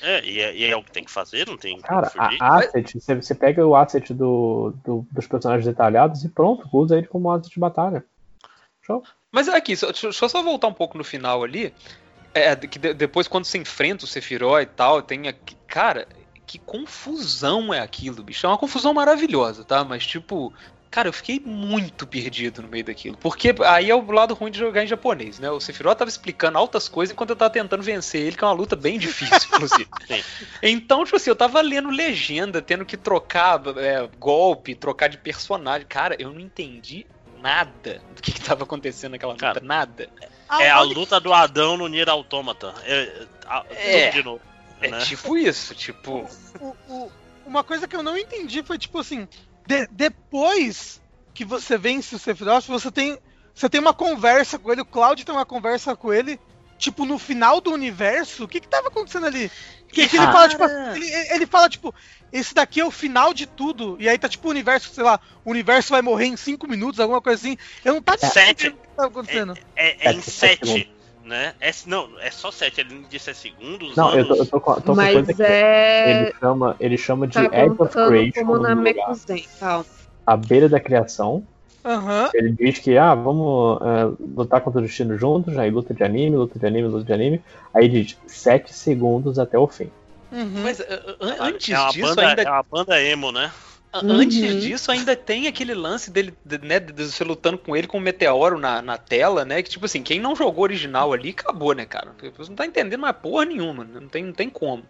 É, 0.00 0.24
e 0.24 0.40
é, 0.40 0.56
e 0.56 0.64
é 0.64 0.76
o 0.76 0.82
que 0.82 0.90
tem 0.90 1.04
que 1.04 1.10
fazer, 1.10 1.46
não 1.46 1.56
tem 1.56 1.80
Cara, 1.80 2.10
a 2.18 2.56
asset, 2.56 2.98
você, 2.98 3.14
você 3.14 3.34
pega 3.34 3.66
o 3.66 3.76
asset 3.76 4.12
do, 4.14 4.72
do- 4.84 5.06
dos 5.10 5.26
personagens 5.26 5.66
detalhados 5.66 6.24
e 6.24 6.28
pronto, 6.28 6.68
usa 6.72 6.96
ele 6.96 7.06
como 7.06 7.30
asset 7.30 7.52
de 7.52 7.60
batalha. 7.60 8.04
Show. 8.82 9.02
Mas 9.30 9.48
aqui, 9.48 9.76
só- 9.76 9.86
deixa 9.86 10.08
deixa 10.08 10.24
eu 10.24 10.28
só 10.28 10.42
voltar 10.42 10.66
um 10.66 10.72
pouco 10.74 10.98
no 10.98 11.04
final 11.04 11.42
ali. 11.44 11.72
É, 12.34 12.56
que 12.56 12.78
de- 12.78 12.94
depois, 12.94 13.28
quando 13.28 13.44
você 13.44 13.58
enfrenta 13.58 14.04
o 14.04 14.08
Sephiroth 14.08 14.62
e 14.62 14.66
tal, 14.66 15.02
tem 15.02 15.28
aqui. 15.28 15.54
Cara, 15.66 16.08
que 16.46 16.58
confusão 16.58 17.72
é 17.72 17.80
aquilo, 17.80 18.22
bicho. 18.22 18.46
É 18.46 18.48
uma 18.48 18.58
confusão 18.58 18.92
maravilhosa, 18.92 19.64
tá? 19.64 19.84
Mas, 19.84 20.06
tipo. 20.06 20.52
Cara, 20.92 21.08
eu 21.08 21.12
fiquei 21.12 21.40
muito 21.40 22.06
perdido 22.06 22.60
no 22.60 22.68
meio 22.68 22.84
daquilo. 22.84 23.16
Porque 23.16 23.54
aí 23.66 23.88
é 23.88 23.94
o 23.94 24.10
lado 24.12 24.34
ruim 24.34 24.50
de 24.50 24.58
jogar 24.58 24.84
em 24.84 24.86
japonês, 24.86 25.38
né? 25.38 25.50
O 25.50 25.58
Sephiroth 25.58 25.96
tava 25.96 26.10
explicando 26.10 26.58
altas 26.58 26.86
coisas 26.86 27.14
enquanto 27.14 27.30
eu 27.30 27.36
tava 27.36 27.48
tentando 27.50 27.82
vencer 27.82 28.20
ele, 28.20 28.36
que 28.36 28.44
é 28.44 28.46
uma 28.46 28.52
luta 28.52 28.76
bem 28.76 28.98
difícil, 28.98 29.48
inclusive. 29.54 29.88
Sim. 30.06 30.22
Então, 30.62 31.02
tipo 31.02 31.16
assim, 31.16 31.30
eu 31.30 31.34
tava 31.34 31.62
lendo 31.62 31.88
legenda, 31.88 32.60
tendo 32.60 32.84
que 32.84 32.98
trocar 32.98 33.58
é, 33.78 34.06
golpe, 34.18 34.74
trocar 34.74 35.08
de 35.08 35.16
personagem. 35.16 35.86
Cara, 35.88 36.14
eu 36.18 36.30
não 36.30 36.40
entendi 36.40 37.06
nada 37.40 38.02
do 38.14 38.20
que, 38.20 38.30
que 38.32 38.40
tava 38.42 38.64
acontecendo 38.64 39.12
naquela 39.12 39.32
luta. 39.32 39.46
Cara, 39.46 39.60
nada. 39.64 40.10
É 40.60 40.68
a 40.68 40.80
luta 40.82 41.18
do 41.18 41.32
Adão 41.32 41.78
no 41.78 41.88
Nier 41.88 42.10
Automata. 42.10 42.74
É, 42.84 43.26
a- 43.46 43.64
É. 43.70 44.10
de 44.10 44.22
novo. 44.22 44.42
É 44.78 44.88
né? 44.90 44.98
tipo 44.98 45.38
isso, 45.38 45.74
tipo. 45.74 46.28
o- 46.60 46.76
o- 46.86 47.12
uma 47.46 47.64
coisa 47.64 47.88
que 47.88 47.96
eu 47.96 48.02
não 48.02 48.14
entendi 48.18 48.62
foi 48.62 48.76
tipo 48.76 48.98
assim, 48.98 49.26
de- 49.80 49.88
depois 49.90 51.00
que 51.34 51.44
você 51.44 51.76
vence 51.78 52.14
o 52.14 52.18
Sephiroth, 52.18 52.66
você 52.66 52.90
tem 52.90 53.18
você 53.54 53.68
tem 53.68 53.80
uma 53.80 53.92
conversa 53.92 54.58
com 54.58 54.72
ele, 54.72 54.80
o 54.80 54.84
Cloud 54.86 55.24
tem 55.24 55.34
uma 55.34 55.44
conversa 55.44 55.94
com 55.94 56.10
ele, 56.12 56.40
tipo 56.78 57.04
no 57.04 57.18
final 57.18 57.60
do 57.60 57.70
universo. 57.72 58.44
O 58.44 58.48
que 58.48 58.60
que 58.60 58.68
tava 58.68 58.88
acontecendo 58.88 59.26
ali? 59.26 59.50
Que, 59.88 60.08
que 60.08 60.16
ele 60.16 60.24
Ah. 60.24 60.32
fala 60.32 60.48
tipo, 60.48 60.64
ele, 60.64 61.06
ele 61.34 61.46
fala 61.46 61.68
tipo, 61.68 61.94
esse 62.32 62.54
daqui 62.54 62.80
é 62.80 62.84
o 62.84 62.90
final 62.90 63.34
de 63.34 63.44
tudo. 63.46 63.96
E 64.00 64.08
aí 64.08 64.16
tá 64.16 64.26
tipo 64.26 64.48
o 64.48 64.50
universo, 64.50 64.88
sei 64.94 65.04
lá, 65.04 65.20
o 65.44 65.50
universo 65.50 65.90
vai 65.90 66.00
morrer 66.00 66.26
em 66.28 66.36
5 66.36 66.66
minutos, 66.66 66.98
alguma 66.98 67.20
coisa 67.20 67.38
assim. 67.40 67.58
Eu 67.84 67.92
não 67.94 68.02
tava 68.02 68.18
Sete. 68.18 68.68
entendendo 68.68 68.78
o 68.78 68.82
que 68.82 68.96
tava 68.96 69.08
acontecendo. 69.08 69.58
É, 69.76 70.08
é 70.08 70.12
em 70.14 70.18
É, 70.18 70.22
sete 70.22 70.66
7, 70.66 70.90
né? 71.24 71.54
É, 71.60 71.70
não, 71.86 72.08
é 72.20 72.30
só 72.30 72.50
7. 72.50 72.80
Ele 72.80 73.06
disse 73.08 73.30
é 73.30 73.34
segundos, 73.34 73.96
Não, 73.96 74.14
eu 74.14 74.24
anos. 74.24 74.28
tô, 74.28 74.34
eu 74.36 74.46
tô 74.46 74.60
com, 74.60 74.74
tô 74.74 74.82
com 74.82 74.94
Mas 74.94 75.14
coisa 75.14 75.34
que 75.34 75.42
é. 75.42 76.20
ele 76.22 76.34
chama, 76.38 76.76
ele 76.80 76.98
chama 76.98 77.26
de 77.26 77.34
Tá 77.34 77.44
Edge 77.44 77.76
of 77.78 77.92
Creation 77.92 78.46
como 78.46 78.58
na. 78.58 78.74
Mekuzen, 78.74 79.46
calma. 79.58 79.86
à 80.26 80.36
beira 80.36 80.68
da 80.68 80.80
criação. 80.80 81.46
Aham. 81.84 82.30
Ele 82.32 82.52
diz 82.52 82.78
que, 82.78 82.96
ah, 82.96 83.14
vamos 83.14 83.80
é, 83.82 84.24
lutar 84.36 84.60
contra 84.60 84.80
o 84.80 84.84
destino 84.84 85.18
juntos, 85.18 85.56
aí 85.58 85.68
luta 85.68 85.92
de 85.92 86.04
anime, 86.04 86.36
luta 86.36 86.58
de 86.58 86.64
anime, 86.64 86.86
luta 86.88 87.04
de 87.04 87.12
anime. 87.12 87.42
Aí 87.74 87.88
diz 87.88 88.16
7 88.26 88.72
segundos 88.72 89.38
até 89.38 89.58
o 89.58 89.66
fim. 89.66 89.90
Uhum. 90.30 90.62
Mas 90.62 90.78
uh, 90.80 90.82
uh, 90.82 91.42
antes 91.42 91.74
é 91.74 91.88
disso, 91.88 92.06
banda, 92.06 92.28
ainda. 92.28 92.42
É 92.42 92.50
uma 92.50 92.62
banda 92.62 93.02
emo, 93.02 93.32
né? 93.32 93.50
Uhum. 93.94 94.10
Antes 94.10 94.62
disso, 94.62 94.90
ainda 94.90 95.14
tem 95.14 95.46
aquele 95.46 95.74
lance 95.74 96.10
dele, 96.10 96.32
de- 96.44 96.58
né, 96.58 96.80
de 96.80 96.92
você 97.04 97.22
lutando 97.22 97.58
com 97.58 97.76
ele 97.76 97.86
com 97.86 97.98
um 97.98 98.00
meteoro 98.00 98.58
na, 98.58 98.80
na 98.80 98.96
tela, 98.96 99.44
né? 99.44 99.62
Que, 99.62 99.68
tipo 99.68 99.84
assim, 99.84 100.02
quem 100.02 100.18
não 100.18 100.34
jogou 100.34 100.64
original 100.64 101.12
ali, 101.12 101.30
acabou, 101.30 101.74
né, 101.74 101.84
cara? 101.84 102.14
Você 102.36 102.48
não 102.48 102.56
tá 102.56 102.64
entendendo 102.64 103.00
mais 103.00 103.16
porra 103.16 103.44
nenhuma, 103.44 103.84
né? 103.84 104.00
não 104.00 104.08
tem, 104.08 104.24
não 104.24 104.32
tem 104.32 104.48
como. 104.48 104.82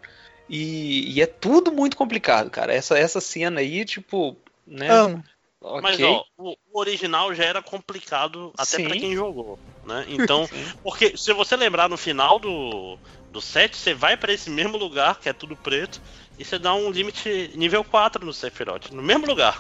E, 0.49 1.11
e 1.17 1.21
é 1.21 1.27
tudo 1.27 1.73
muito 1.73 1.97
complicado, 1.97 2.49
cara. 2.49 2.73
Essa, 2.73 2.97
essa 2.97 3.21
cena 3.21 3.61
aí, 3.61 3.85
tipo, 3.85 4.37
né? 4.67 4.89
Amo. 4.89 5.25
ok. 5.61 5.83
Mas 5.83 6.01
ó, 6.03 6.25
o, 6.39 6.57
original 6.73 7.35
já 7.35 7.45
era 7.45 7.63
complicado 7.63 8.53
até 8.57 8.77
Sim. 8.77 8.85
pra 8.85 8.97
quem 8.97 9.15
jogou, 9.17 9.59
né? 9.85 10.05
Então, 10.09 10.49
porque 10.83 11.17
se 11.17 11.33
você 11.33 11.57
lembrar 11.57 11.89
no 11.89 11.97
final 11.97 12.39
do 12.39 12.99
do 13.33 13.41
set, 13.41 13.75
você 13.75 13.95
vai 13.95 14.15
pra 14.15 14.33
esse 14.33 14.51
mesmo 14.51 14.77
lugar, 14.77 15.19
que 15.19 15.27
é 15.27 15.33
tudo 15.33 15.57
preto, 15.57 16.01
e 16.39 16.45
você 16.45 16.59
dá 16.59 16.75
um 16.75 16.91
limite 16.91 17.51
nível 17.55 17.85
4 17.85 18.25
no 18.25 18.33
Sephiroth, 18.33 18.91
no 18.91 19.03
mesmo 19.03 19.27
lugar. 19.27 19.59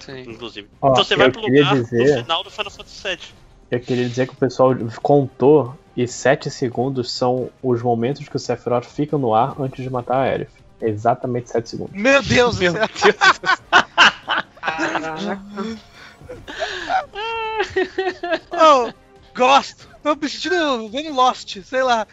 Sim. 0.00 0.20
inclusive. 0.20 0.68
Ó, 0.82 0.90
então 0.92 1.02
você 1.04 1.16
vai 1.16 1.30
pro 1.30 1.40
lugar 1.40 1.74
dizer- 1.74 2.16
do 2.16 2.22
final 2.22 2.44
do 2.44 2.50
Final 2.50 2.70
Fantasy 2.70 3.08
VII. 3.08 3.18
Eu 3.70 3.80
queria 3.80 4.06
dizer 4.08 4.26
que 4.26 4.34
o 4.34 4.36
pessoal 4.36 4.74
contou 5.02 5.74
e 5.96 6.06
7 6.06 6.50
segundos 6.50 7.10
são 7.12 7.48
os 7.62 7.80
momentos 7.80 8.28
que 8.28 8.36
o 8.36 8.38
Sephiroth 8.38 8.84
fica 8.84 9.16
no 9.16 9.34
ar 9.34 9.54
antes 9.58 9.82
de 9.82 9.88
matar 9.88 10.16
a 10.16 10.22
Aerith. 10.24 10.50
Exatamente 10.82 11.50
7 11.50 11.70
segundos. 11.70 11.94
Meu 11.94 12.22
Deus 12.22 12.56
do 12.58 12.72
céu. 12.72 12.74
Oh, 18.52 18.92
gosto. 19.34 19.88
Tô 20.02 20.14
me 20.14 20.28
sentindo 20.28 20.88
vendo 20.90 21.14
Lost, 21.14 21.58
sei 21.64 21.82
lá. 21.82 22.06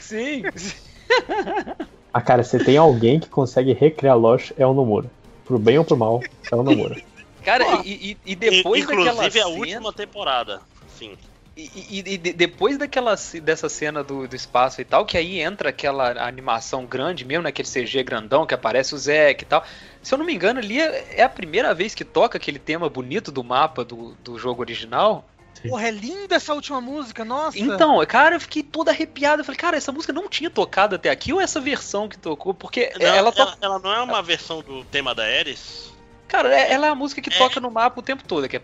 Sim. 0.00 0.42
Ah, 2.14 2.20
cara, 2.20 2.44
se 2.44 2.58
tem 2.64 2.76
alguém 2.76 3.18
que 3.18 3.28
consegue 3.28 3.72
recriar 3.72 4.16
Lost, 4.16 4.52
é 4.56 4.64
o 4.64 4.72
Nomura. 4.72 5.10
Pro 5.44 5.58
bem 5.58 5.76
ou 5.78 5.84
pro 5.84 5.96
mal, 5.96 6.22
é 6.50 6.54
o 6.54 6.62
Nomura. 6.62 6.96
Cara, 7.44 7.82
e, 7.84 8.12
e- 8.12 8.16
e 8.24 8.36
depois 8.36 8.86
daquela 8.86 9.10
Inclusive 9.26 9.40
a 9.40 9.44
cena... 9.44 9.56
última 9.58 9.92
temporada. 9.92 10.60
Sim. 10.96 11.14
E, 11.56 11.70
e- 11.74 11.98
e 12.12 12.16
de- 12.18 12.32
depois 12.32 12.78
daquela 12.78 13.16
dessa 13.42 13.68
cena 13.68 14.02
do, 14.04 14.26
do 14.28 14.34
espaço 14.36 14.80
e 14.80 14.84
tal, 14.84 15.04
que 15.04 15.16
aí 15.18 15.40
entra 15.40 15.68
aquela 15.70 16.10
animação 16.26 16.86
grande 16.86 17.24
mesmo, 17.24 17.42
naquele 17.42 17.68
CG 17.68 18.02
grandão 18.04 18.46
que 18.46 18.54
aparece 18.54 18.94
o 18.94 18.98
Zack 18.98 19.42
e 19.42 19.46
tal. 19.46 19.64
Se 20.02 20.14
eu 20.14 20.18
não 20.18 20.24
me 20.24 20.34
engano, 20.34 20.60
ali 20.60 20.80
é, 20.80 21.16
é 21.18 21.22
a 21.22 21.28
primeira 21.28 21.74
vez 21.74 21.94
que 21.96 22.04
toca 22.04 22.38
aquele 22.38 22.58
tema 22.60 22.88
bonito 22.88 23.30
do 23.32 23.42
mapa 23.44 23.84
do, 23.84 24.14
do 24.22 24.38
jogo 24.38 24.62
original. 24.62 25.24
Porra, 25.68 25.88
é 25.88 25.90
linda 25.90 26.34
essa 26.36 26.52
última 26.54 26.80
música, 26.80 27.24
nossa. 27.24 27.58
Então, 27.58 28.04
cara, 28.06 28.36
eu 28.36 28.40
fiquei 28.40 28.62
toda 28.62 28.90
arrepiada. 28.90 29.40
Eu 29.40 29.44
falei, 29.44 29.58
cara, 29.58 29.76
essa 29.76 29.90
música 29.92 30.12
não 30.12 30.28
tinha 30.28 30.50
tocado 30.50 30.94
até 30.96 31.10
aqui 31.10 31.32
ou 31.32 31.40
essa 31.40 31.60
versão 31.60 32.08
que 32.08 32.18
tocou? 32.18 32.52
Porque 32.54 32.92
Não, 32.98 33.06
ela 33.06 33.16
ela, 33.16 33.32
toca. 33.32 33.56
ela 33.60 33.78
não 33.78 33.92
é 33.92 34.00
uma 34.02 34.22
versão 34.22 34.60
do 34.62 34.84
tema 34.84 35.14
da 35.14 35.22
Ares? 35.24 35.92
Cara, 36.28 36.52
é- 36.54 36.72
ela 36.72 36.86
é 36.86 36.90
a 36.90 36.94
música 36.94 37.20
que 37.20 37.32
É. 37.32 37.38
toca 37.38 37.60
no 37.60 37.70
mapa 37.70 38.00
o 38.00 38.02
tempo 38.02 38.24
todo, 38.24 38.48
que 38.48 38.56
é. 38.56 38.62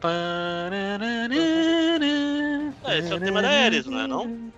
É, 2.85 2.99
esse 2.99 3.13
é 3.13 3.15
o 3.15 3.21
tema 3.21 3.43
da 3.43 3.49
Ares, 3.49 3.87
não 3.87 4.01
é 4.01 4.07
não? 4.07 4.51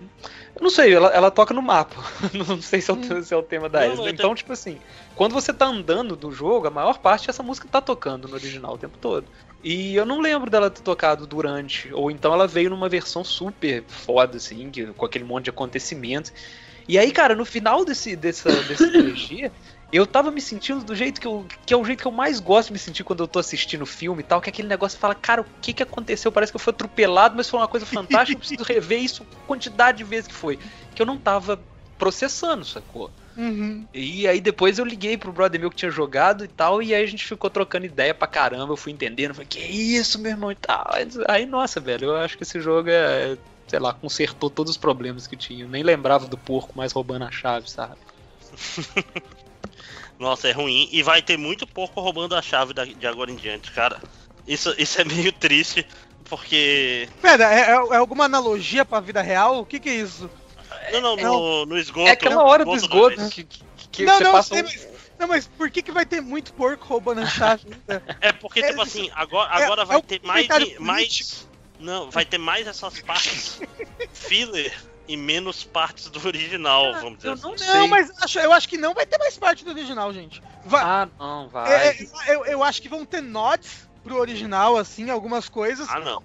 Eu 0.55 0.61
não 0.63 0.69
sei, 0.69 0.93
ela, 0.93 1.07
ela 1.09 1.31
toca 1.31 1.53
no 1.53 1.61
mapa. 1.63 1.95
não 2.33 2.61
sei 2.61 2.79
se 2.79 2.91
é, 2.91 2.93
o, 2.93 3.23
se 3.23 3.33
é 3.33 3.37
o 3.37 3.41
tema 3.43 3.67
da 3.67 3.87
eu 3.87 4.07
Então, 4.07 4.29
tô- 4.29 4.35
tipo 4.35 4.53
assim, 4.53 4.79
quando 5.15 5.33
você 5.33 5.51
tá 5.51 5.65
andando 5.65 6.15
do 6.15 6.31
jogo, 6.31 6.67
a 6.67 6.71
maior 6.71 6.99
parte 6.99 7.25
dessa 7.27 7.41
música 7.41 7.67
tá 7.67 7.81
tocando 7.81 8.27
no 8.27 8.35
original 8.35 8.73
o 8.73 8.77
tempo 8.77 8.97
todo. 8.99 9.31
E 9.63 9.95
eu 9.95 10.05
não 10.05 10.19
lembro 10.21 10.51
dela 10.51 10.69
ter 10.69 10.81
tocado 10.83 11.25
durante, 11.25 11.91
ou 11.93 12.11
então 12.11 12.33
ela 12.33 12.47
veio 12.47 12.69
numa 12.69 12.87
versão 12.89 13.23
super 13.23 13.85
foda, 13.89 14.37
assim, 14.37 14.69
que- 14.69 14.93
com 14.93 15.05
aquele 15.05 15.23
monte 15.25 15.45
de 15.45 15.49
acontecimentos. 15.49 16.31
E 16.87 16.97
aí, 16.99 17.11
cara, 17.11 17.33
no 17.35 17.45
final 17.45 17.85
desse, 17.85 18.15
dessa, 18.15 18.63
desse 18.63 18.91
TG, 18.91 19.51
eu 19.93 20.07
tava 20.07 20.31
me 20.31 20.41
sentindo 20.41 20.83
do 20.83 20.95
jeito 20.95 21.21
que 21.21 21.27
eu. 21.27 21.45
que 21.65 21.71
é 21.71 21.77
o 21.77 21.85
jeito 21.85 22.01
que 22.01 22.07
eu 22.07 22.11
mais 22.11 22.39
gosto 22.39 22.69
de 22.69 22.73
me 22.73 22.79
sentir 22.79 23.03
quando 23.03 23.21
eu 23.21 23.27
tô 23.27 23.37
assistindo 23.37 23.85
filme 23.85 24.21
e 24.21 24.25
tal, 24.25 24.41
que 24.41 24.49
é 24.49 24.51
aquele 24.51 24.67
negócio 24.67 24.97
que 24.97 25.01
fala, 25.01 25.13
cara, 25.13 25.41
o 25.41 25.45
que 25.61 25.71
que 25.71 25.83
aconteceu? 25.83 26.31
Parece 26.31 26.51
que 26.51 26.55
eu 26.55 26.59
fui 26.59 26.71
atropelado, 26.71 27.35
mas 27.37 27.47
foi 27.47 27.59
uma 27.59 27.67
coisa 27.67 27.85
fantástica, 27.85 28.33
eu 28.33 28.39
preciso 28.39 28.63
rever 28.63 28.99
isso 28.99 29.23
quantidade 29.45 29.99
de 29.99 30.03
vezes 30.03 30.27
que 30.27 30.33
foi. 30.33 30.57
Que 30.95 31.01
eu 31.03 31.05
não 31.05 31.15
tava 31.15 31.59
processando, 31.99 32.65
sacou? 32.65 33.11
Uhum. 33.37 33.87
E 33.93 34.27
aí 34.27 34.41
depois 34.41 34.79
eu 34.79 34.85
liguei 34.85 35.15
pro 35.15 35.31
brother 35.31 35.59
meu 35.59 35.69
que 35.69 35.75
tinha 35.75 35.91
jogado 35.91 36.43
e 36.43 36.47
tal, 36.47 36.81
e 36.81 36.93
aí 36.93 37.03
a 37.03 37.07
gente 37.07 37.23
ficou 37.23 37.51
trocando 37.51 37.85
ideia 37.85 38.15
pra 38.15 38.27
caramba, 38.27 38.73
eu 38.73 38.77
fui 38.77 38.91
entendendo, 38.91 39.35
falei, 39.35 39.47
que 39.47 39.59
isso, 39.59 40.17
meu 40.17 40.31
irmão, 40.31 40.51
e 40.51 40.55
tal. 40.55 40.87
Aí, 41.27 41.45
nossa, 41.45 41.79
velho, 41.79 42.05
eu 42.05 42.15
acho 42.15 42.35
que 42.35 42.43
esse 42.43 42.59
jogo 42.59 42.89
é, 42.89 43.37
sei 43.67 43.77
lá, 43.77 43.93
consertou 43.93 44.49
todos 44.49 44.71
os 44.71 44.77
problemas 44.77 45.27
que 45.27 45.37
tinha. 45.37 45.65
Eu 45.65 45.69
nem 45.69 45.83
lembrava 45.83 46.25
do 46.25 46.37
porco 46.37 46.73
mais 46.75 46.91
roubando 46.91 47.25
a 47.25 47.31
chave, 47.31 47.69
sabe? 47.69 47.97
Nossa, 50.19 50.47
é 50.47 50.51
ruim. 50.51 50.87
E 50.91 51.01
vai 51.03 51.21
ter 51.21 51.37
muito 51.37 51.65
porco 51.67 51.99
roubando 52.01 52.35
a 52.35 52.41
chave 52.41 52.73
da- 52.73 52.85
de 52.85 53.07
agora 53.07 53.31
em 53.31 53.35
diante, 53.35 53.71
cara. 53.71 53.99
Isso, 54.47 54.73
isso 54.77 54.99
é 55.01 55.03
meio 55.03 55.31
triste, 55.31 55.85
porque. 56.25 57.09
Pera, 57.21 57.53
é, 57.53 57.61
é- 57.61 57.93
é 57.93 57.97
alguma 57.97 58.25
analogia 58.25 58.85
pra 58.85 58.99
vida 58.99 59.21
real? 59.21 59.59
O 59.59 59.65
que 59.65 59.79
que 59.79 59.89
é 59.89 59.95
isso? 59.95 60.29
Não, 60.91 61.01
não, 61.01 61.15
no, 61.17 61.65
no 61.65 61.77
esgoto. 61.77 62.07
É 62.07 62.11
aquela 62.11 62.43
hora 62.43 62.65
do 62.65 62.75
esgoto 62.75 63.13
esgoto 63.21 63.31
que, 63.33 63.43
que, 63.43 63.63
que 63.91 64.05
não, 64.05 64.17
você 64.17 64.23
não, 64.23 64.31
passa 64.31 64.49
sei, 64.55 64.61
um... 64.61 64.65
mas, 64.65 64.87
não, 65.19 65.27
mas 65.27 65.47
por 65.47 65.69
que 65.69 65.81
que 65.81 65.91
vai 65.91 66.05
ter 66.05 66.21
muito 66.21 66.53
porco 66.53 66.85
roubando 66.85 67.21
a 67.21 67.25
chave? 67.25 67.67
É 68.19 68.31
porque, 68.33 68.59
É, 68.59 68.69
tipo 68.69 68.81
assim, 68.81 69.09
agora, 69.13 69.49
agora 69.51 69.81
é 69.83 69.85
vai 69.85 70.01
ter 70.01 70.19
mais, 70.23 70.47
mais. 70.79 71.47
Não, 71.79 72.09
vai 72.09 72.25
ter 72.25 72.37
mais 72.37 72.67
essas 72.67 72.99
partes 73.01 73.61
filler 74.13 74.73
e 75.07 75.17
menos 75.17 75.63
partes 75.63 76.09
do 76.09 76.25
original, 76.25 76.93
vamos 76.95 77.17
dizer 77.17 77.29
Eu 77.29 77.33
assim. 77.33 77.67
não 77.67 77.87
mas 77.87 78.09
acho- 78.21 78.39
eu 78.39 78.53
acho 78.53 78.69
que 78.69 78.77
não 78.77 78.93
vai 78.93 79.05
ter 79.05 79.17
mais 79.17 79.37
parte 79.37 79.63
do 79.65 79.71
original, 79.71 80.13
gente. 80.13 80.41
Vai, 80.65 80.81
Ah, 80.83 81.07
não, 81.19 81.49
vai. 81.49 81.71
é, 81.71 81.89
é, 81.89 82.35
eu, 82.35 82.45
eu 82.45 82.63
acho 82.63 82.81
que 82.81 82.87
vão 82.89 83.05
ter 83.05 83.21
nods 83.21 83.87
pro 84.03 84.17
original, 84.17 84.77
assim, 84.77 85.09
algumas 85.09 85.49
coisas, 85.49 85.87
Ah, 85.89 85.99
não. 85.99 86.21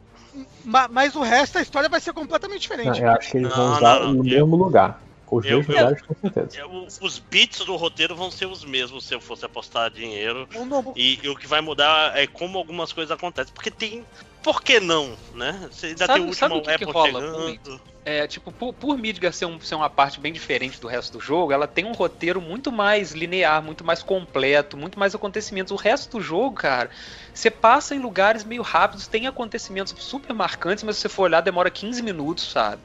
ma- 0.64 0.88
mas 0.88 1.14
o 1.16 1.22
resto 1.22 1.54
da 1.54 1.62
história 1.62 1.88
vai 1.88 2.00
ser 2.00 2.12
completamente 2.12 2.68
Não, 2.68 2.76
diferente. 2.76 3.02
eu 3.02 3.10
acho 3.10 3.30
que 3.30 3.36
eles 3.38 3.54
vão 3.54 3.72
usar 3.72 4.00
não, 4.00 4.06
não, 4.06 4.14
no 4.14 4.28
eu- 4.28 4.46
mesmo 4.46 4.56
lugar. 4.56 5.02
Os 5.30 5.44
eu- 5.44 5.62
dois 5.62 5.68
eu- 5.68 5.74
lugares, 5.76 6.02
com 6.02 6.14
certeza. 6.14 6.58
É, 6.60 6.64
o- 6.64 6.86
Os 7.02 7.18
bits 7.18 7.62
do 7.66 7.76
roteiro 7.76 8.16
vão 8.16 8.30
ser 8.30 8.46
os 8.46 8.64
mesmos 8.64 9.04
se 9.04 9.14
eu 9.14 9.20
fosse 9.20 9.44
apostar 9.44 9.90
dinheiro. 9.90 10.48
Um 10.54 10.64
novo- 10.64 10.94
E, 10.96 11.18
e 11.22 11.28
o 11.28 11.36
que 11.36 11.46
vai 11.46 11.60
mudar 11.60 12.16
é 12.16 12.26
como 12.26 12.56
algumas 12.56 12.94
coisas 12.94 13.10
acontecem. 13.10 13.52
Porque 13.52 13.70
tem. 13.70 14.06
Por 14.42 14.62
que 14.62 14.80
não, 14.80 15.16
né? 15.34 15.68
Você 15.70 15.86
ainda 15.86 16.06
Sabe- 16.06 16.20
tem 16.20 16.30
o 16.30 16.34
sabe 16.34 16.54
último 16.54 16.74
o 16.74 16.78
que 16.78 16.84
que 16.86 16.92
rola? 16.92 17.20
É, 18.04 18.26
tipo, 18.26 18.50
por, 18.50 18.72
por 18.72 18.96
Midgar 18.96 19.34
ser, 19.34 19.44
um- 19.44 19.60
ser 19.60 19.74
uma 19.74 19.90
parte 19.90 20.18
bem 20.18 20.32
diferente 20.32 20.80
do 20.80 20.86
resto 20.86 21.18
do 21.18 21.20
jogo, 21.20 21.52
ela 21.52 21.66
tem 21.66 21.84
um 21.84 21.92
roteiro 21.92 22.40
muito 22.40 22.72
mais 22.72 23.12
linear, 23.12 23.62
muito 23.62 23.84
mais 23.84 24.02
completo, 24.02 24.78
muito 24.78 24.98
mais 24.98 25.14
acontecimentos. 25.14 25.72
O 25.72 25.76
resto 25.76 26.16
do 26.16 26.22
jogo, 26.22 26.56
cara, 26.56 26.88
você 27.34 27.50
passa 27.50 27.94
em 27.94 27.98
lugares 27.98 28.44
meio 28.44 28.62
rápidos, 28.62 29.06
tem 29.06 29.26
acontecimentos 29.26 29.94
super 29.98 30.32
marcantes, 30.32 30.84
mas 30.84 30.96
se 30.96 31.02
você 31.02 31.08
for 31.10 31.24
olhar, 31.24 31.42
demora 31.42 31.70
15 31.70 32.02
minutos, 32.02 32.50
sabe? 32.50 32.80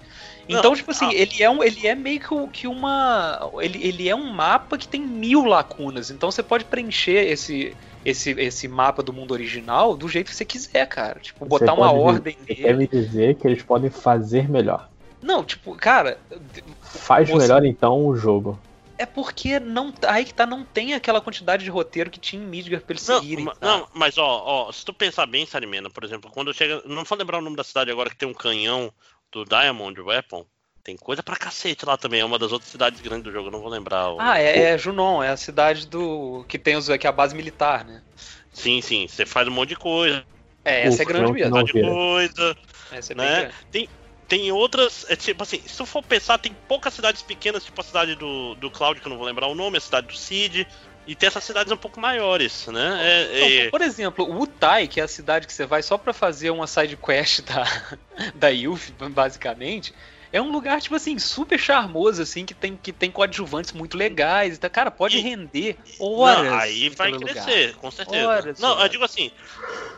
Então, 0.50 0.72
Não, 0.72 0.76
tipo 0.76 0.92
assim, 0.92 1.08
ah. 1.08 1.14
ele 1.14 1.42
é, 1.42 1.50
um, 1.50 1.64
ele 1.64 1.88
é 1.88 1.96
meio 1.96 2.20
que 2.52 2.68
uma. 2.68 3.50
Ele, 3.62 3.82
ele 3.82 4.10
é 4.10 4.16
um 4.16 4.30
mapa 4.30 4.78
que 4.78 4.90
tem 4.90 5.00
mil 5.02 5.46
lacunas. 5.46 6.10
Então 6.12 6.30
você 6.30 6.44
pode 6.44 6.66
preencher 6.66 7.26
esse, 7.32 7.78
esse, 8.06 8.32
esse 8.32 8.68
mapa 8.68 9.02
do 9.04 9.14
mundo 9.14 9.32
original 9.32 9.96
do 9.96 10.08
jeito 10.08 10.30
que 10.30 10.36
você 10.36 10.46
quiser, 10.46 10.86
cara. 10.88 11.20
Tipo, 11.20 11.46
Você 11.46 11.50
botar 11.50 11.74
uma 11.74 11.92
ordem 11.92 12.36
Você 12.40 12.54
nele. 12.54 12.62
quer 12.64 12.76
me 12.78 12.88
dizer 12.88 13.36
que 13.36 13.48
eles 13.48 13.64
podem 13.64 13.90
fazer 13.90 14.50
melhor. 14.50 14.90
Não, 15.22 15.44
tipo, 15.44 15.74
cara, 15.76 16.18
Faz 16.82 17.30
Você- 17.30 17.38
melhor 17.38 17.66
então 17.66 18.06
o 18.06 18.16
jogo. 18.16 18.60
é 18.98 19.06
porque 19.06 19.60
não. 19.60 19.94
Aí 20.08 20.26
que 20.26 20.34
tá, 20.34 20.46
não 20.46 20.64
tem 20.64 20.94
aquela 20.94 21.20
quantidade 21.22 21.64
de 21.64 21.70
roteiro 21.70 22.10
que 22.10 22.20
tinha 22.20 22.42
em 22.42 22.46
Midgar 22.46 22.82
pra 22.82 22.94
eles 22.94 23.08
Não, 23.08 23.20
seguirem. 23.20 23.46
sabe? 23.46 23.58
não, 23.62 23.88
mas 23.94 24.18
ó, 24.18 24.44
ó, 24.46 24.72
se 24.72 24.84
tu 24.86 24.94
pensar 24.94 25.26
bem, 25.26 25.46
Sarimena, 25.46 25.90
por 25.90 26.04
exemplo, 26.04 26.30
quando 26.32 26.54
chega. 26.54 26.82
Não 26.86 27.04
vou 27.04 27.18
lembrar 27.18 27.40
o 27.40 27.42
nome 27.42 27.56
da 27.56 27.64
cidade 27.64 27.90
agora 27.92 28.10
que 28.10 28.16
tem 28.16 28.28
um 28.30 28.34
canhão 28.34 28.92
do 29.32 29.44
Diamond 29.46 30.00
Weapon. 30.00 30.46
Tem 30.84 30.98
coisa 30.98 31.24
pra 31.24 31.38
cacete 31.38 31.86
lá 31.86 31.98
também. 31.98 32.20
É 32.20 32.26
uma 32.26 32.38
das 32.38 32.52
outras 32.52 32.70
cidades 32.70 33.00
grandes 33.00 33.24
do 33.24 33.32
jogo, 33.32 33.48
eu 33.48 33.52
não 33.52 33.62
vou 33.62 33.70
lembrar. 33.70 34.12
o- 34.12 34.20
Ah, 34.20 34.40
é, 34.40 34.74
é 34.74 34.78
Junon, 34.78 35.24
é 35.24 35.30
a 35.30 35.38
cidade 35.38 35.88
do. 35.88 36.46
que 36.48 36.60
tem 36.60 36.76
os, 36.76 36.88
que 36.88 37.08
é 37.08 37.10
a 37.10 37.14
base 37.14 37.34
militar, 37.36 37.86
né? 37.86 38.02
Sim, 38.52 38.82
sim. 38.82 39.08
Você 39.08 39.26
faz 39.26 39.48
um 39.48 39.52
monte 39.52 39.70
de 39.70 39.76
coisa. 39.78 40.24
É, 40.66 40.88
essa 40.88 41.04
é 41.04 41.06
O 41.06 41.08
grande 41.08 41.26
Junon 41.28 41.34
que 41.36 41.42
mesmo. 41.42 41.56
não 41.56 41.64
de 41.64 41.72
vira. 41.74 41.88
coisa. 41.88 42.58
Essa 42.92 43.14
é 43.14 43.16
né? 43.16 43.36
grande. 43.42 43.56
Tem, 43.72 43.90
tem 44.28 44.52
outras. 44.52 45.06
É 45.10 45.16
tipo 45.16 45.44
assim, 45.44 45.62
se 45.66 45.78
tu 45.78 45.86
for 45.86 46.04
pensar, 46.04 46.38
tem 46.38 46.54
poucas 46.68 46.94
cidades 46.94 47.22
pequenas, 47.22 47.64
tipo 47.64 47.80
a 47.80 47.84
cidade 47.84 48.16
do, 48.16 48.56
do 48.56 48.70
Cloud, 48.70 49.00
que 49.00 49.08
eu 49.08 49.10
não 49.10 49.18
vou 49.18 49.26
lembrar 49.26 49.48
o 49.48 49.56
nome, 49.56 49.78
a 49.78 49.82
cidade 49.82 50.08
do 50.08 50.16
Cid. 50.16 50.68
E 51.06 51.16
tem 51.16 51.28
essas 51.28 51.44
cidades 51.44 51.72
um 51.72 51.76
pouco 51.78 52.00
maiores, 52.00 52.66
né? 52.68 53.00
É- 53.02 53.66
é- 53.66 53.70
por 53.70 53.82
exemplo, 53.82 54.26
o 54.26 54.42
Utai, 54.42 54.88
que 54.88 55.02
é 55.02 55.04
a 55.04 55.08
cidade 55.08 55.46
que 55.48 55.52
você 55.54 55.66
vai 55.66 55.84
só 55.84 55.98
pra 55.98 56.14
fazer 56.14 56.50
uma 56.50 56.66
side 56.66 56.96
quest 56.96 57.42
da, 57.42 57.64
da 58.36 58.48
Yuffie, 58.48 58.94
basicamente, 59.12 59.94
é 60.34 60.42
um 60.42 60.52
lugar, 60.52 60.82
tipo 60.82 60.96
assim, 60.96 61.20
super 61.20 61.60
charmoso, 61.60 62.22
assim, 62.24 62.44
que 62.44 62.56
tem, 62.56 62.76
que 62.76 62.92
tem 62.92 63.12
coadjuvantes 63.12 63.72
muito 63.72 63.96
legais. 63.96 64.56
Então, 64.56 64.68
cara, 64.70 64.90
pode 64.90 65.18
E- 65.18 65.22
render 65.22 65.78
horas. 66.00 66.44
Não, 66.44 66.58
aí 66.58 66.90
vai 66.90 67.12
naquele 67.12 67.30
lugar. 67.30 67.46
crescer, 67.46 67.76
com 67.76 67.92
certeza. 67.92 68.28
Horas, 68.28 68.60
não, 68.60 68.70
eu 68.72 68.76
horas. 68.78 68.92
digo 68.92 69.04
assim, 69.06 69.32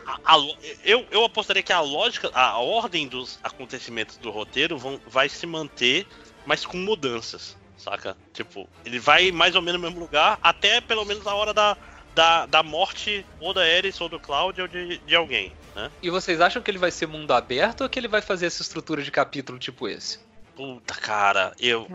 a- 0.04 0.34
a 0.34 0.36
eu, 0.84 1.06
eu 1.10 1.24
apostaria 1.24 1.62
que 1.62 1.72
a 1.72 1.80
lógica, 1.80 2.30
a 2.34 2.58
ordem 2.58 3.08
dos 3.08 3.38
acontecimentos 3.42 4.18
do 4.18 4.30
roteiro 4.30 4.76
vão, 4.76 5.00
vai 5.06 5.26
se 5.30 5.46
manter, 5.46 6.06
mas 6.44 6.66
com 6.66 6.76
mudanças, 6.76 7.56
saca? 7.74 8.14
Tipo, 8.34 8.68
ele 8.84 8.98
vai 8.98 9.32
mais 9.32 9.54
ou 9.56 9.62
menos 9.62 9.80
no 9.80 9.86
mesmo 9.88 9.98
lugar, 10.00 10.38
até 10.42 10.82
pelo 10.82 11.06
menos 11.06 11.26
a 11.26 11.34
hora 11.34 11.54
da, 11.54 11.74
da, 12.14 12.44
da 12.44 12.62
morte 12.62 13.24
ou 13.40 13.54
da 13.54 13.62
Ares 13.62 13.98
ou 14.02 14.08
do 14.10 14.20
Cloud 14.20 14.60
ou 14.60 14.68
de, 14.68 14.98
de 14.98 15.16
alguém, 15.16 15.50
né? 15.74 15.90
E 16.02 16.10
vocês 16.10 16.42
acham 16.42 16.60
que 16.60 16.70
ele 16.70 16.76
vai 16.78 16.90
ser 16.90 17.06
mundo 17.06 17.32
aberto 17.32 17.80
ou 17.80 17.88
que 17.88 17.98
ele 17.98 18.06
vai 18.06 18.20
fazer 18.20 18.44
essa 18.46 18.60
estrutura 18.60 19.02
de 19.02 19.10
capítulo 19.10 19.58
tipo 19.58 19.88
esse? 19.88 20.25
Puta, 20.56 20.94
cara, 20.94 21.54
eu, 21.58 21.86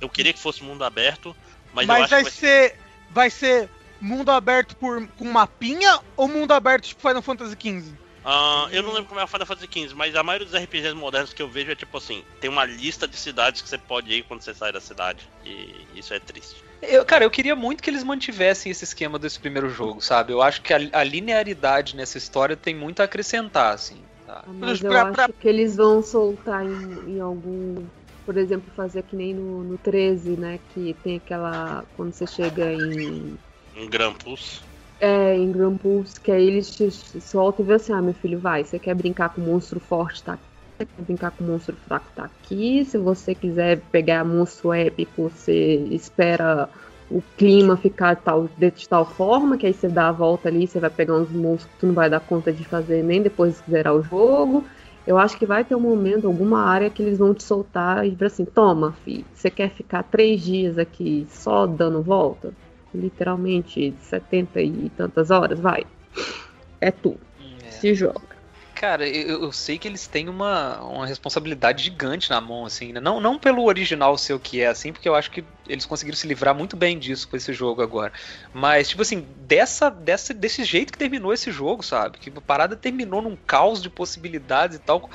eu 0.00 0.10
queria 0.10 0.32
que 0.32 0.40
fosse 0.40 0.62
mundo 0.64 0.84
aberto, 0.84 1.34
mas, 1.72 1.86
Mas, 1.86 1.98
eu 1.98 2.04
acho 2.04 2.10
vai, 2.10 2.18
que 2.18 2.22
vai 2.24 2.32
ser, 2.32 2.80
vai 3.08 3.30
ser 3.30 3.70
mundo 4.00 4.30
aberto 4.30 4.76
por, 4.76 5.08
com 5.12 5.24
mapinha 5.30 6.00
ou 6.16 6.26
mundo 6.28 6.52
aberto 6.52 6.88
tipo 6.88 7.00
Final 7.02 7.22
Fantasy 7.22 7.54
XV? 7.56 7.94
Ah, 8.22 8.68
eu 8.72 8.82
não 8.82 8.92
lembro 8.92 9.08
como 9.08 9.20
é 9.20 9.24
o 9.24 9.26
Final 9.28 9.46
Fantasy 9.46 9.66
XV, 9.66 9.94
mas 9.94 10.14
a 10.14 10.22
maioria 10.22 10.44
dos 10.46 10.54
RPGs 10.54 10.94
modernos 10.94 11.32
que 11.32 11.40
eu 11.40 11.48
vejo 11.48 11.70
é 11.70 11.74
tipo 11.76 11.96
assim, 11.96 12.22
tem 12.38 12.50
uma 12.50 12.64
lista 12.66 13.08
de 13.08 13.16
cidades 13.16 13.62
que 13.62 13.68
você 13.68 13.78
pode 13.78 14.12
ir 14.12 14.24
quando 14.24 14.42
você 14.42 14.52
sai 14.52 14.72
da 14.72 14.80
cidade. 14.80 15.30
E 15.42 15.86
isso 15.98 16.12
é 16.12 16.18
triste. 16.20 16.62
Eu, 16.82 17.04
cara, 17.04 17.24
eu 17.24 17.30
queria 17.30 17.56
muito 17.56 17.82
que 17.82 17.88
eles 17.88 18.02
mantivessem 18.02 18.70
esse 18.72 18.84
esquema 18.84 19.18
desse 19.18 19.38
primeiro 19.38 19.70
jogo, 19.70 20.00
sabe? 20.02 20.32
Eu 20.32 20.42
acho 20.42 20.60
que 20.62 20.72
a, 20.74 20.78
a 20.92 21.04
linearidade 21.04 21.96
nessa 21.96 22.18
história 22.18 22.56
tem 22.56 22.74
muito 22.74 23.00
a 23.00 23.04
acrescentar, 23.04 23.72
assim. 23.74 24.04
Tá? 24.26 24.44
Mas 24.46 24.82
eu 24.82 24.90
Pra- 24.90 25.02
acho 25.02 25.12
pra- 25.12 25.28
que 25.38 25.48
eles 25.48 25.76
vão 25.76 26.02
soltar 26.02 26.64
em, 26.64 27.16
em 27.16 27.20
algum. 27.20 27.74
Por 28.24 28.36
exemplo, 28.36 28.70
fazer 28.74 29.02
que 29.02 29.16
nem 29.16 29.34
no, 29.34 29.64
no 29.64 29.78
13, 29.78 30.36
né? 30.36 30.58
Que 30.72 30.94
tem 31.02 31.16
aquela. 31.16 31.84
Quando 31.96 32.12
você 32.12 32.26
chega 32.26 32.72
em. 32.72 33.36
Um 33.76 33.88
Grampus. 33.88 34.62
É, 35.00 35.34
em 35.34 35.50
Grampus, 35.50 36.18
que 36.18 36.30
aí 36.30 36.46
eles 36.46 36.76
te 36.76 36.90
soltam 37.20 37.64
e 37.64 37.68
vê 37.68 37.74
assim, 37.74 37.92
ah, 37.92 38.02
meu 38.02 38.12
filho, 38.12 38.38
vai, 38.38 38.62
você 38.62 38.78
quer 38.78 38.94
brincar 38.94 39.30
com 39.30 39.40
monstro 39.40 39.80
forte, 39.80 40.22
tá 40.22 40.34
aqui. 40.34 40.44
Você 40.78 40.86
quer 40.86 41.02
brincar 41.02 41.30
com 41.30 41.44
monstro 41.44 41.74
fraco, 41.76 42.06
tá 42.14 42.24
aqui. 42.24 42.84
Se 42.84 42.98
você 42.98 43.34
quiser 43.34 43.80
pegar 43.90 44.24
monstro 44.24 44.74
épico, 44.74 45.30
você 45.30 45.76
espera 45.90 46.68
o 47.10 47.22
clima 47.36 47.76
ficar 47.76 48.16
tal, 48.16 48.48
de 48.56 48.88
tal 48.88 49.04
forma, 49.04 49.56
que 49.56 49.66
aí 49.66 49.72
você 49.72 49.88
dá 49.88 50.08
a 50.08 50.12
volta 50.12 50.48
ali, 50.48 50.66
você 50.66 50.78
vai 50.78 50.90
pegar 50.90 51.14
uns 51.14 51.30
monstros 51.30 51.72
que 51.72 51.80
tu 51.80 51.86
não 51.86 51.94
vai 51.94 52.08
dar 52.08 52.20
conta 52.20 52.52
de 52.52 52.64
fazer 52.64 53.02
nem 53.02 53.22
depois 53.22 53.60
que 53.60 53.70
zerar 53.70 53.94
o 53.94 54.02
jogo. 54.02 54.64
Eu 55.10 55.18
acho 55.18 55.36
que 55.36 55.44
vai 55.44 55.64
ter 55.64 55.74
um 55.74 55.80
momento, 55.80 56.28
alguma 56.28 56.62
área 56.62 56.88
que 56.88 57.02
eles 57.02 57.18
vão 57.18 57.34
te 57.34 57.42
soltar 57.42 58.06
e 58.06 58.12
dizer 58.12 58.26
assim, 58.26 58.44
toma, 58.44 58.92
filho, 59.04 59.24
você 59.34 59.50
quer 59.50 59.70
ficar 59.70 60.04
três 60.04 60.40
dias 60.40 60.78
aqui 60.78 61.26
só 61.28 61.66
dando 61.66 62.00
volta? 62.00 62.52
Literalmente 62.94 63.92
70 64.02 64.62
e 64.62 64.88
tantas 64.96 65.32
horas, 65.32 65.58
vai. 65.58 65.84
É 66.80 66.92
tu, 66.92 67.16
É. 67.40 67.70
se 67.72 67.92
joga. 67.92 68.29
Cara, 68.80 69.06
eu, 69.06 69.42
eu 69.42 69.52
sei 69.52 69.76
que 69.78 69.86
eles 69.86 70.06
têm 70.06 70.26
uma, 70.30 70.80
uma 70.80 71.06
responsabilidade 71.06 71.84
gigante 71.84 72.30
na 72.30 72.40
mão, 72.40 72.64
assim, 72.64 72.94
né? 72.94 72.98
Não, 72.98 73.20
não 73.20 73.38
pelo 73.38 73.64
original 73.64 74.16
ser 74.16 74.32
o 74.32 74.40
que 74.40 74.62
é, 74.62 74.68
assim, 74.68 74.90
porque 74.90 75.06
eu 75.06 75.14
acho 75.14 75.30
que 75.30 75.44
eles 75.68 75.84
conseguiram 75.84 76.16
se 76.16 76.26
livrar 76.26 76.54
muito 76.54 76.76
bem 76.78 76.98
disso 76.98 77.28
com 77.28 77.36
esse 77.36 77.52
jogo 77.52 77.82
agora. 77.82 78.10
Mas, 78.54 78.88
tipo 78.88 79.02
assim, 79.02 79.26
dessa, 79.40 79.90
dessa, 79.90 80.32
desse 80.32 80.64
jeito 80.64 80.94
que 80.94 80.98
terminou 80.98 81.30
esse 81.30 81.52
jogo, 81.52 81.82
sabe? 81.82 82.16
Que 82.16 82.32
a 82.34 82.40
parada 82.40 82.74
terminou 82.74 83.20
num 83.20 83.36
caos 83.36 83.82
de 83.82 83.90
possibilidades 83.90 84.78
e 84.78 84.80
tal. 84.80 85.10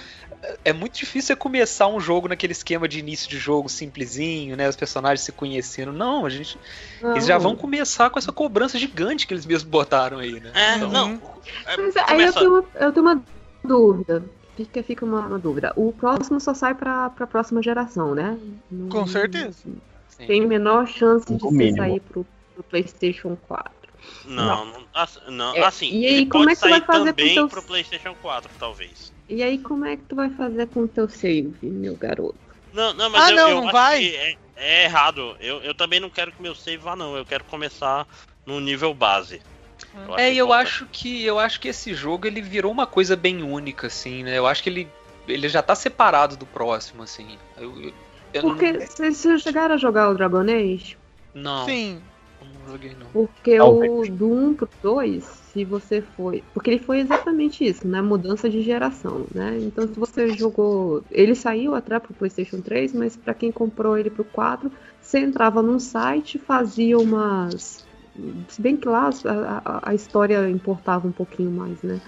É 0.64 0.72
muito 0.72 1.00
difícil 1.00 1.30
você 1.30 1.36
começar 1.36 1.88
um 1.88 2.00
jogo 2.00 2.28
naquele 2.28 2.52
esquema 2.54 2.88
de 2.88 3.00
início 3.00 3.28
de 3.28 3.40
jogo 3.40 3.68
simplesinho, 3.68 4.56
né? 4.56 4.70
Os 4.70 4.76
personagens 4.76 5.22
se 5.22 5.32
conhecendo. 5.32 5.92
Não, 5.92 6.24
a 6.24 6.30
gente. 6.30 6.56
Eles 7.02 7.26
já 7.26 7.40
vão 7.40 7.56
começar 7.56 8.12
com 8.12 8.20
essa 8.20 8.32
cobrança 8.32 8.78
gigante 8.78 9.26
que 9.26 9.34
eles 9.34 9.44
mesmos 9.48 9.68
botaram 9.72 10.20
aí, 10.20 10.40
né? 10.40 10.52
É, 10.54 10.76
Então- 10.76 10.92
não. 10.92 11.22
É, 11.66 11.78
Mas 11.78 11.98
aí 11.98 12.22
eu 12.22 12.34
tenho, 12.34 12.50
uma, 12.52 12.66
eu 12.76 12.92
tenho 12.92 13.06
uma 13.06 13.24
dúvida. 13.66 14.24
Fica, 14.56 14.82
fica 14.84 15.04
uma, 15.06 15.28
uma 15.28 15.40
dúvida. 15.40 15.74
O 15.76 15.92
próximo 15.92 16.40
só 16.40 16.54
sai 16.54 16.74
pra, 16.76 17.10
pra 17.10 17.28
próxima 17.28 17.62
geração, 17.62 18.16
né? 18.16 18.38
Não- 18.72 18.90
Com 18.90 19.06
certeza. 19.06 19.60
Sim. 20.08 20.28
Tem 20.28 20.48
menor 20.48 20.88
chance 20.88 21.26
de 21.26 21.38
você 21.40 21.54
mínimo. 21.54 21.78
sair 21.78 22.00
pro, 22.00 22.26
pro 22.54 22.64
PlayStation 22.64 23.36
4. 23.48 23.74
Não, 24.26 24.66
não, 24.66 24.84
não, 25.30 25.56
É, 25.56 25.64
assim, 25.66 25.90
e 25.90 26.06
aí, 26.06 26.14
ele 26.18 26.26
como 26.28 26.46
pode 26.46 26.54
é 26.54 26.56
que 26.56 26.62
tu 26.62 26.70
vai 26.70 26.82
fazer 26.82 27.10
com 27.10 27.16
também 27.16 27.36
teus- 27.36 27.52
pro 27.52 27.64
PlayStation 27.64 28.16
4, 28.22 28.52
talvez. 28.58 29.12
E 29.28 29.44
aí, 29.44 29.58
como 29.58 29.86
é 29.86 29.98
que 29.98 30.04
tu 30.04 30.16
vai 30.16 30.30
fazer 30.30 30.68
com 30.68 30.82
o 30.82 30.88
teu 30.88 31.10
save, 31.10 31.58
meu 31.64 31.96
garoto? 31.98 32.38
Não, 32.72 32.94
não, 32.94 33.10
mas 33.10 33.24
Ah, 33.24 33.32
eu, 33.32 33.36
não, 33.36 33.50
eu 33.50 33.56
não 33.56 33.64
acho 33.64 33.72
vai? 33.74 34.00
que 34.00 34.16
é, 34.16 34.38
é 34.56 34.84
errado. 34.86 35.36
Eu, 35.40 35.62
eu 35.64 35.74
também 35.74 36.00
não 36.00 36.10
quero 36.10 36.32
que 36.32 36.42
meu 36.42 36.54
save 36.54 36.78
vá, 36.78 36.96
não. 36.96 37.18
Eu 37.18 37.26
quero 37.26 37.44
começar 37.46 38.08
no 38.46 38.60
nível 38.60 38.94
base. 38.94 39.42
Eu 40.08 40.18
É, 40.18 40.34
e 40.34 40.38
eu 40.38 40.52
acho 40.52 40.86
que 40.92 41.24
eu 41.24 41.40
acho 41.40 41.60
que 41.60 41.68
esse 41.68 41.94
jogo 41.94 42.28
ele 42.28 42.42
virou 42.42 42.72
uma 42.72 42.86
coisa 42.86 43.16
bem 43.16 43.44
única, 43.44 43.88
assim, 43.88 44.24
né? 44.24 44.38
Eu 44.38 44.46
acho 44.46 44.62
que 44.62 44.70
ele, 44.70 44.88
ele 45.28 45.48
já 45.48 45.62
tá 45.62 45.76
separado 45.76 46.36
do 46.36 46.46
próximo, 46.46 47.04
assim. 47.04 47.38
Eu, 47.58 47.72
eu, 47.82 47.94
eu 48.34 48.42
Porque 48.42 48.74
não, 48.74 48.82
vocês 48.86 49.42
chegaram 49.42 49.76
a 49.76 49.78
jogar 49.78 50.10
o 50.10 50.14
Dragon 50.14 50.42
Age? 50.42 50.98
não, 51.34 51.66
Sim. 51.66 52.02
não 52.42 52.72
joguei 52.72 52.96
não. 53.00 53.08
Porque 53.08 53.58
Talvez. 53.58 54.10
o 54.10 54.12
do 54.12 54.32
1 54.32 54.54
pro 54.54 54.70
2, 54.82 55.24
se 55.24 55.64
você 55.64 56.02
foi. 56.02 56.44
Porque 56.54 56.70
ele 56.72 56.80
foi 56.80 57.00
exatamente 57.00 57.66
isso, 57.66 57.88
né? 57.88 58.02
Mudança 58.02 58.50
de 58.50 58.62
geração, 58.62 59.26
né? 59.34 59.58
Então, 59.62 59.88
se 59.88 59.98
você 59.98 60.30
jogou. 60.30 61.04
Ele 61.12 61.36
saiu 61.36 61.76
até 61.76 62.00
pro 62.00 62.14
PlayStation 62.14 62.62
3, 62.62 62.94
mas 62.94 63.16
pra 63.16 63.34
quem 63.34 63.52
comprou 63.52 63.98
ele 63.98 64.10
pro 64.10 64.24
4, 64.24 64.72
você 65.02 65.20
entrava 65.20 65.62
num 65.62 65.80
site, 65.80 66.40
fazia 66.40 66.98
umas. 66.98 67.85
Se 68.48 68.62
bem 68.62 68.78
que 68.78 68.88
lá 68.88 69.10
a, 69.26 69.58
a- 69.66 69.82
a 69.92 69.94
história 69.94 70.50
importava 70.50 71.08
um 71.08 71.12
pouquinho 71.12 71.52
mais, 71.52 71.82
né? 71.82 72.00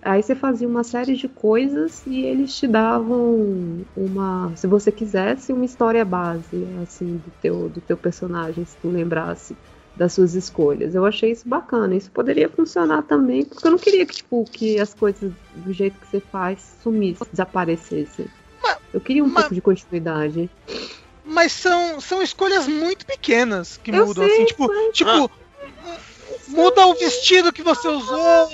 Aí 0.00 0.22
você 0.22 0.34
fazia 0.34 0.66
uma 0.68 0.84
série 0.84 1.14
de 1.16 1.28
coisas 1.28 2.06
e 2.06 2.24
eles 2.24 2.54
te 2.56 2.66
davam 2.68 3.84
uma, 3.96 4.52
se 4.56 4.66
você 4.66 4.92
quisesse, 4.92 5.52
uma 5.52 5.64
história 5.64 6.04
base, 6.04 6.64
assim, 6.82 7.16
do 7.16 7.30
teu, 7.42 7.68
do 7.68 7.80
teu 7.80 7.96
personagem, 7.96 8.64
se 8.64 8.76
tu 8.78 8.88
lembrasse 8.90 9.56
das 9.96 10.12
suas 10.12 10.34
escolhas. 10.34 10.94
Eu 10.94 11.04
achei 11.04 11.32
isso 11.32 11.48
bacana. 11.48 11.96
Isso 11.96 12.10
poderia 12.12 12.48
funcionar 12.48 13.02
também, 13.02 13.44
porque 13.44 13.66
eu 13.66 13.72
não 13.72 13.78
queria 13.78 14.06
que, 14.06 14.14
tipo, 14.14 14.44
que 14.44 14.78
as 14.78 14.94
coisas 14.94 15.32
do 15.52 15.72
jeito 15.72 15.98
que 15.98 16.06
você 16.06 16.20
faz 16.20 16.76
sumissem, 16.80 17.26
desaparecessem. 17.32 18.26
Eu 18.94 19.00
queria 19.00 19.24
um 19.24 19.26
mas- 19.26 19.34
pouco 19.42 19.54
de 19.56 19.60
continuidade. 19.60 20.48
Mas 21.28 21.52
são, 21.52 22.00
são 22.00 22.22
escolhas 22.22 22.66
muito 22.66 23.04
pequenas 23.04 23.76
que 23.76 23.90
Eu 23.90 24.06
mudam, 24.06 24.24
sei, 24.24 24.34
assim, 24.34 24.44
tipo, 24.46 24.66
mas- 24.66 24.92
tipo, 24.94 25.30
muda 26.48 26.86
o 26.86 26.94
vestido 26.94 27.52
que 27.52 27.62
você 27.62 27.86
usou. 27.86 28.48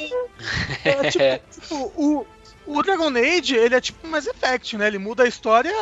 É, 0.85 1.11
tipo, 1.11 1.25
tipo, 1.61 1.93
o, 1.97 2.27
o 2.67 2.83
Dragon 2.83 3.09
Age, 3.17 3.55
ele 3.57 3.75
é 3.75 3.81
tipo 3.81 4.07
um 4.07 4.11
Mass 4.11 4.27
Effect, 4.27 4.77
né? 4.77 4.89
Ele 4.89 4.99
muda 4.99 5.23
a 5.23 5.29
história, 5.29 5.73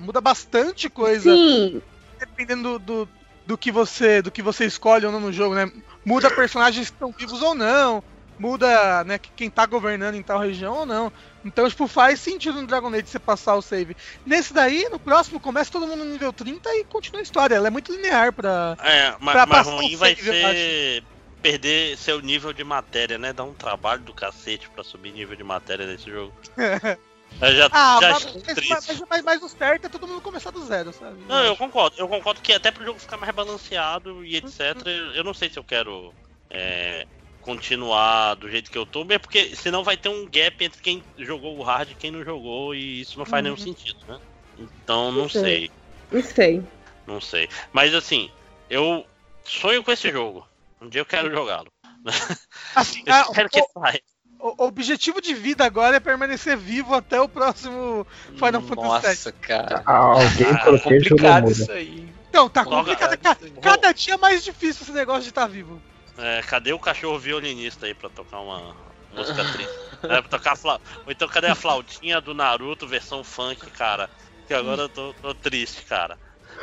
muda 0.00 0.20
bastante 0.20 0.90
coisa, 0.90 1.32
Sim, 1.34 1.80
dependendo 2.18 2.78
do, 2.78 3.04
do, 3.04 3.08
do 3.46 3.58
que 3.58 3.70
você 3.70 4.20
do 4.20 4.30
que 4.30 4.42
você 4.42 4.64
escolhe 4.64 5.06
ou 5.06 5.12
não 5.12 5.20
no 5.20 5.32
jogo, 5.32 5.54
né? 5.54 5.70
Muda 6.04 6.30
personagens 6.30 6.88
que 6.88 6.94
estão 6.96 7.14
vivos 7.16 7.42
ou 7.42 7.54
não, 7.54 8.02
muda, 8.40 9.04
né, 9.04 9.18
quem 9.18 9.50
tá 9.50 9.66
governando 9.66 10.14
em 10.14 10.22
tal 10.22 10.38
região 10.40 10.74
ou 10.78 10.86
não. 10.86 11.12
Então, 11.44 11.68
tipo, 11.68 11.86
faz 11.86 12.20
sentido 12.20 12.60
no 12.60 12.66
Dragon 12.66 12.88
Age 12.88 13.06
você 13.06 13.18
passar 13.18 13.54
o 13.54 13.62
save. 13.62 13.94
Nesse 14.24 14.54
daí, 14.54 14.88
no 14.90 14.98
próximo, 14.98 15.38
começa 15.38 15.70
todo 15.70 15.86
mundo 15.86 16.04
no 16.04 16.12
nível 16.12 16.32
30 16.32 16.68
e 16.70 16.84
continua 16.84 17.20
a 17.20 17.22
história. 17.22 17.54
Ela 17.54 17.66
é 17.68 17.70
muito 17.70 17.92
linear 17.92 18.32
pra. 18.32 18.76
É, 18.82 19.14
ma- 19.20 19.32
Pra 19.32 19.46
mas 19.46 19.66
ruim 19.66 19.94
vai 19.96 20.16
save, 20.16 20.28
eu 20.28 20.34
ser 20.34 21.04
perder 21.42 21.96
seu 21.96 22.20
nível 22.20 22.52
de 22.52 22.64
matéria, 22.64 23.18
né? 23.18 23.32
Dá 23.32 23.44
um 23.44 23.54
trabalho 23.54 24.02
do 24.02 24.12
cacete 24.12 24.68
pra 24.70 24.82
subir 24.84 25.12
nível 25.12 25.36
de 25.36 25.44
matéria 25.44 25.86
nesse 25.86 26.10
jogo. 26.10 26.34
Eu 27.40 27.54
já, 27.54 27.70
Ah, 27.72 27.98
já 28.00 28.10
mas, 28.10 28.24
mas, 28.24 28.68
mas, 28.68 29.02
mas, 29.08 29.22
mas 29.22 29.42
o 29.42 29.48
certo 29.48 29.86
é 29.86 29.88
todo 29.88 30.06
mundo 30.06 30.20
começar 30.20 30.50
do 30.50 30.66
zero, 30.66 30.92
sabe? 30.92 31.22
Não, 31.28 31.44
eu 31.44 31.56
concordo. 31.56 31.94
Eu 31.96 32.08
concordo 32.08 32.40
que 32.40 32.52
até 32.52 32.70
pro 32.72 32.84
jogo 32.84 32.98
ficar 32.98 33.16
mais 33.16 33.32
balanceado 33.32 34.24
e 34.24 34.34
etc. 34.36 34.74
Eu 35.14 35.22
não 35.22 35.32
sei 35.32 35.48
se 35.48 35.56
eu 35.56 35.62
quero 35.64 36.12
é, 36.50 37.06
continuar 37.40 38.34
do 38.34 38.50
jeito 38.50 38.70
que 38.70 38.76
eu 38.78 38.86
tô, 38.86 39.04
mesmo 39.04 39.20
porque 39.20 39.54
senão 39.56 39.82
vai 39.82 39.96
ter 39.96 40.08
um 40.08 40.26
gap 40.28 40.62
entre 40.64 40.80
quem 40.82 41.02
jogou 41.18 41.56
o 41.56 41.62
hard 41.62 41.90
e 41.90 41.94
quem 41.94 42.10
não 42.10 42.24
jogou, 42.24 42.74
e 42.74 43.00
isso 43.00 43.18
não 43.18 43.24
faz 43.26 43.42
nenhum 43.42 43.56
Uhum. 43.56 43.62
sentido, 43.62 43.98
né? 44.06 44.18
Então 44.58 45.10
não 45.12 45.22
Não 45.22 45.28
sei. 45.28 45.40
sei, 45.42 45.70
não 46.10 46.22
sei. 46.22 46.62
não 47.06 47.20
sei. 47.20 47.48
Mas 47.72 47.94
assim, 47.94 48.30
eu 48.68 49.06
sonho 49.44 49.82
com 49.82 49.92
esse 49.92 50.10
jogo. 50.10 50.46
Um 50.80 50.88
dia 50.88 51.00
eu 51.00 51.06
quero 51.06 51.30
jogá-lo. 51.30 51.70
Assim, 52.74 53.02
Eu 53.06 53.14
ah, 53.14 53.30
quero 53.34 53.50
que 53.50 53.60
o, 53.60 53.66
saia. 53.66 54.02
o- 54.38 54.64
objetivo 54.64 55.20
de 55.20 55.34
vida 55.34 55.64
agora 55.64 55.96
é 55.96 56.00
permanecer 56.00 56.56
vivo 56.56 56.94
até 56.94 57.20
o 57.20 57.28
próximo 57.28 58.06
Final 58.36 58.62
Fantasy 58.62 59.06
VII. 59.06 59.32
Nossa, 59.32 59.32
cara. 59.32 59.82
Alguém 59.86 60.46
Ah, 60.46 60.58
proteja 60.58 60.80
o 60.80 61.18
Complicado 61.18 61.50
isso 61.50 61.72
aí. 61.72 62.12
Então, 62.28 62.48
tá 62.48 62.64
Logo, 62.64 62.76
complicado. 62.76 63.12
é, 63.12 63.16
Ca- 63.18 63.36
vou- 63.52 63.60
Cada 63.62 63.92
dia 63.92 64.14
é 64.14 64.16
mais 64.16 64.42
difícil 64.42 64.82
esse 64.82 64.92
negócio 64.92 65.22
de 65.22 65.28
estar 65.28 65.46
vivo. 65.46 65.82
É, 66.20 66.42
cadê 66.42 66.72
o 66.72 66.78
cachorro 66.78 67.18
violinista 67.18 67.86
aí 67.86 67.94
pra 67.94 68.08
tocar 68.10 68.40
uma 68.40 68.76
música 69.12 69.44
triste? 69.52 69.72
É, 70.02 70.20
pra 70.20 70.22
tocar 70.22 70.56
fla... 70.56 70.80
Ou 71.06 71.12
então 71.12 71.28
cadê 71.28 71.48
a 71.48 71.54
flautinha 71.54 72.20
do 72.20 72.34
Naruto 72.34 72.86
versão 72.86 73.24
funk, 73.24 73.70
cara? 73.70 74.08
Que 74.46 74.54
agora 74.54 74.82
eu 74.82 74.88
tô, 74.88 75.14
tô 75.14 75.34
triste, 75.34 75.82
cara. 75.82 76.18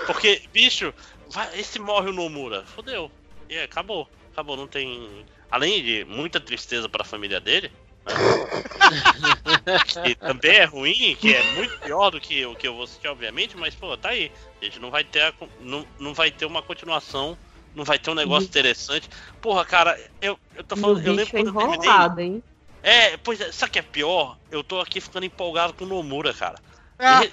Porque, 0.06 0.42
bicho, 0.54 0.94
vai, 1.30 1.60
esse 1.60 1.80
morre 1.80 2.10
o 2.10 2.14
Nomura. 2.14 2.64
Fodeu. 2.66 3.12
E 3.50 3.56
é, 3.56 3.64
acabou. 3.64 4.10
Acabou, 4.32 4.56
não 4.56 4.68
tem. 4.68 5.26
Além 5.50 5.84
de 5.84 6.06
muita 6.06 6.40
tristeza 6.40 6.88
pra 6.88 7.04
família 7.04 7.40
dele. 7.40 7.72
né? 8.06 8.14
que 10.04 10.16
também 10.16 10.58
é 10.58 10.66
ruim, 10.66 11.16
que 11.20 11.34
é 11.34 11.44
muito 11.54 11.78
pior 11.80 12.12
do 12.12 12.20
que 12.20 12.46
o 12.46 12.56
que 12.56 12.68
eu 12.68 12.76
vou 12.76 12.84
assistir, 12.84 13.08
obviamente, 13.08 13.58
mas 13.58 13.74
pô, 13.74 13.96
tá 13.98 14.10
aí. 14.10 14.32
A 14.62 14.66
gente 14.66 14.80
não 14.80 14.92
vai 14.92 15.04
ter, 15.04 15.22
a 15.22 15.34
não, 15.60 15.86
não 16.00 16.14
vai 16.14 16.30
ter 16.30 16.46
uma 16.46 16.62
continuação, 16.62 17.38
não 17.78 17.86
vai 17.86 18.00
ter 18.00 18.10
um 18.10 18.16
negócio 18.16 18.42
Uhum. 18.44 18.50
interessante. 18.50 19.08
Porra, 19.40 19.64
cara, 19.64 19.98
eu, 20.20 20.38
eu 20.56 20.64
tô 20.64 20.76
falando, 20.76 21.06
eu 21.06 21.14
lembro 21.14 21.38
é 21.38 21.44
quando 21.44 21.48
eu 21.48 21.54
terminei. 21.54 21.90
enrolado, 21.90 22.20
hein? 22.20 22.44
É, 22.82 23.18
pois 23.18 23.40
é, 23.40 23.52
sabe 23.52 23.70
o 23.70 23.74
que 23.74 23.80
é 23.80 23.84
pior? 23.84 24.38
Eu 24.52 24.64
tô 24.64 24.80
aqui 24.82 25.00
ficando 25.00 25.26
empolgado 25.26 25.74
com 25.74 25.86
o 25.86 25.88
Nomura, 25.88 26.34
cara. 26.34 26.58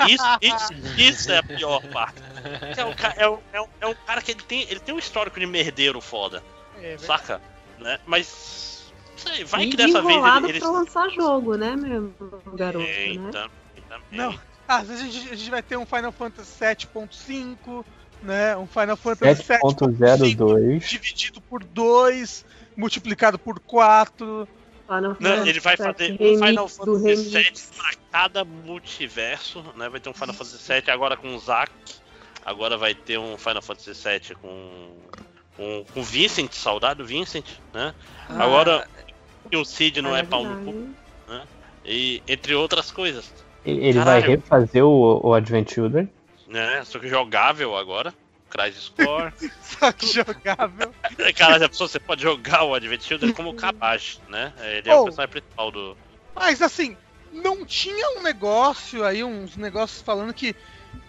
Isso, 0.07 0.25
isso, 0.43 1.01
isso 1.01 1.33
é 1.33 1.39
a 1.39 1.43
pior 1.43 1.81
parte. 1.89 2.21
É 2.77 2.85
um, 2.85 2.91
é 3.17 3.29
um, 3.29 3.39
é 3.53 3.61
um, 3.63 3.67
é 3.81 3.87
um 3.87 3.95
cara 4.07 4.21
que 4.21 4.33
ele 4.33 4.43
tem, 4.43 4.63
ele 4.69 4.81
tem 4.81 4.95
um 4.95 4.99
histórico 4.99 5.41
de 5.41 5.47
merdeiro 5.47 6.01
foda, 6.03 6.43
É, 6.83 6.99
saca? 6.99 7.41
Né? 7.79 7.99
Mas. 8.07 8.93
Sei, 9.17 9.45
vai 9.45 9.65
e 9.65 9.71
que 9.71 9.77
dessa 9.77 10.03
vez 10.03 10.15
enrolado 10.15 10.47
ele. 10.47 10.53
ele... 10.53 10.61
pra 10.61 10.71
lançar 10.71 11.09
jogo, 11.09 11.57
né, 11.57 11.75
meu 11.75 12.15
garoto, 12.53 12.85
né? 12.85 13.07
Eita. 13.07 13.51
Não. 14.11 14.39
Às 14.69 14.89
vezes 14.89 15.03
a 15.03 15.11
gente, 15.11 15.31
a 15.31 15.37
gente 15.37 15.51
vai 15.51 15.63
ter 15.63 15.77
um 15.77 15.87
Final 15.87 16.13
Fantasy 16.13 16.59
7.5, 16.59 17.85
né? 18.25 18.57
Um 18.57 18.67
Final 18.67 18.97
Fantasy 18.97 19.43
7.02. 19.43 20.89
dividido 20.89 21.41
por 21.43 21.63
2, 21.63 22.45
multiplicado 22.77 23.39
por 23.39 23.61
4. 23.61 24.49
Final 24.87 25.17
Não, 25.19 25.47
ele 25.47 25.61
vai 25.61 25.77
fazer 25.77 26.17
um 26.21 26.47
Final 26.47 26.69
Fantasy 26.69 27.31
VII 27.31 27.53
pra 27.77 27.91
cada 28.11 28.45
multiverso, 28.45 29.65
né? 29.77 29.89
Vai 29.89 30.01
ter 30.01 30.11
um 30.11 30.15
Final 30.15 30.35
Fantasy 30.35 30.73
VII 30.73 30.91
agora 30.91 31.17
com 31.17 31.35
o 31.35 31.39
Zack, 31.39 31.73
agora 32.45 32.77
vai 32.77 32.95
ter 32.95 33.19
um 33.19 33.39
Final 33.39 33.63
Fantasy 33.63 33.93
VII 33.93 34.37
com 34.37 34.91
com, 35.57 35.85
com 35.95 36.03
Vincent, 36.03 36.53
saudade 36.53 36.99
do 36.99 37.07
Vincent, 37.07 37.47
né? 37.73 37.95
Ah, 38.29 38.43
Agora 38.45 38.87
e 39.51 39.57
o 39.57 39.65
Cid 39.65 40.01
não 40.03 40.17
é 40.17 40.25
Caralho, 40.25 40.29
pau 40.29 40.45
no 40.45 40.65
cu, 40.65 40.89
e 41.85 42.23
entre 42.27 42.55
outras 42.55 42.91
coisas, 42.91 43.33
Ele 43.65 43.93
vai 43.93 44.21
Caralho. 44.21 44.31
refazer 44.31 44.85
o, 44.85 45.21
o 45.23 45.35
Advent 45.35 45.71
Children. 45.73 46.09
Né? 46.55 46.83
Só 46.85 46.99
que 46.99 47.09
jogável 47.09 47.77
agora. 47.77 48.15
Crisis 48.51 48.89
Core. 48.89 49.33
Só 49.63 49.91
que 49.93 50.07
jogável. 50.07 50.95
Cara, 51.37 51.59
já 51.59 51.69
pensou, 51.69 51.89
você 51.89 51.99
pode 51.99 52.23
jogar 52.23 52.63
o 52.63 52.75
Advent 52.75 53.03
Children 53.03 53.33
como 53.33 53.51
o 53.53 53.55
Kabashi, 53.55 54.21
né? 54.29 54.53
Ele 54.61 54.89
é 54.89 54.95
o 54.95 55.01
Oh. 55.01 55.05
personagem 55.05 55.33
principal 55.33 55.71
do. 55.73 55.97
Mas 56.35 56.63
assim, 56.63 56.97
não 57.33 57.65
tinha 57.65 58.19
um 58.19 58.23
negócio 58.23 59.05
aí, 59.05 59.25
uns 59.25 59.57
negócios 59.57 60.01
falando 60.03 60.33
que, 60.33 60.55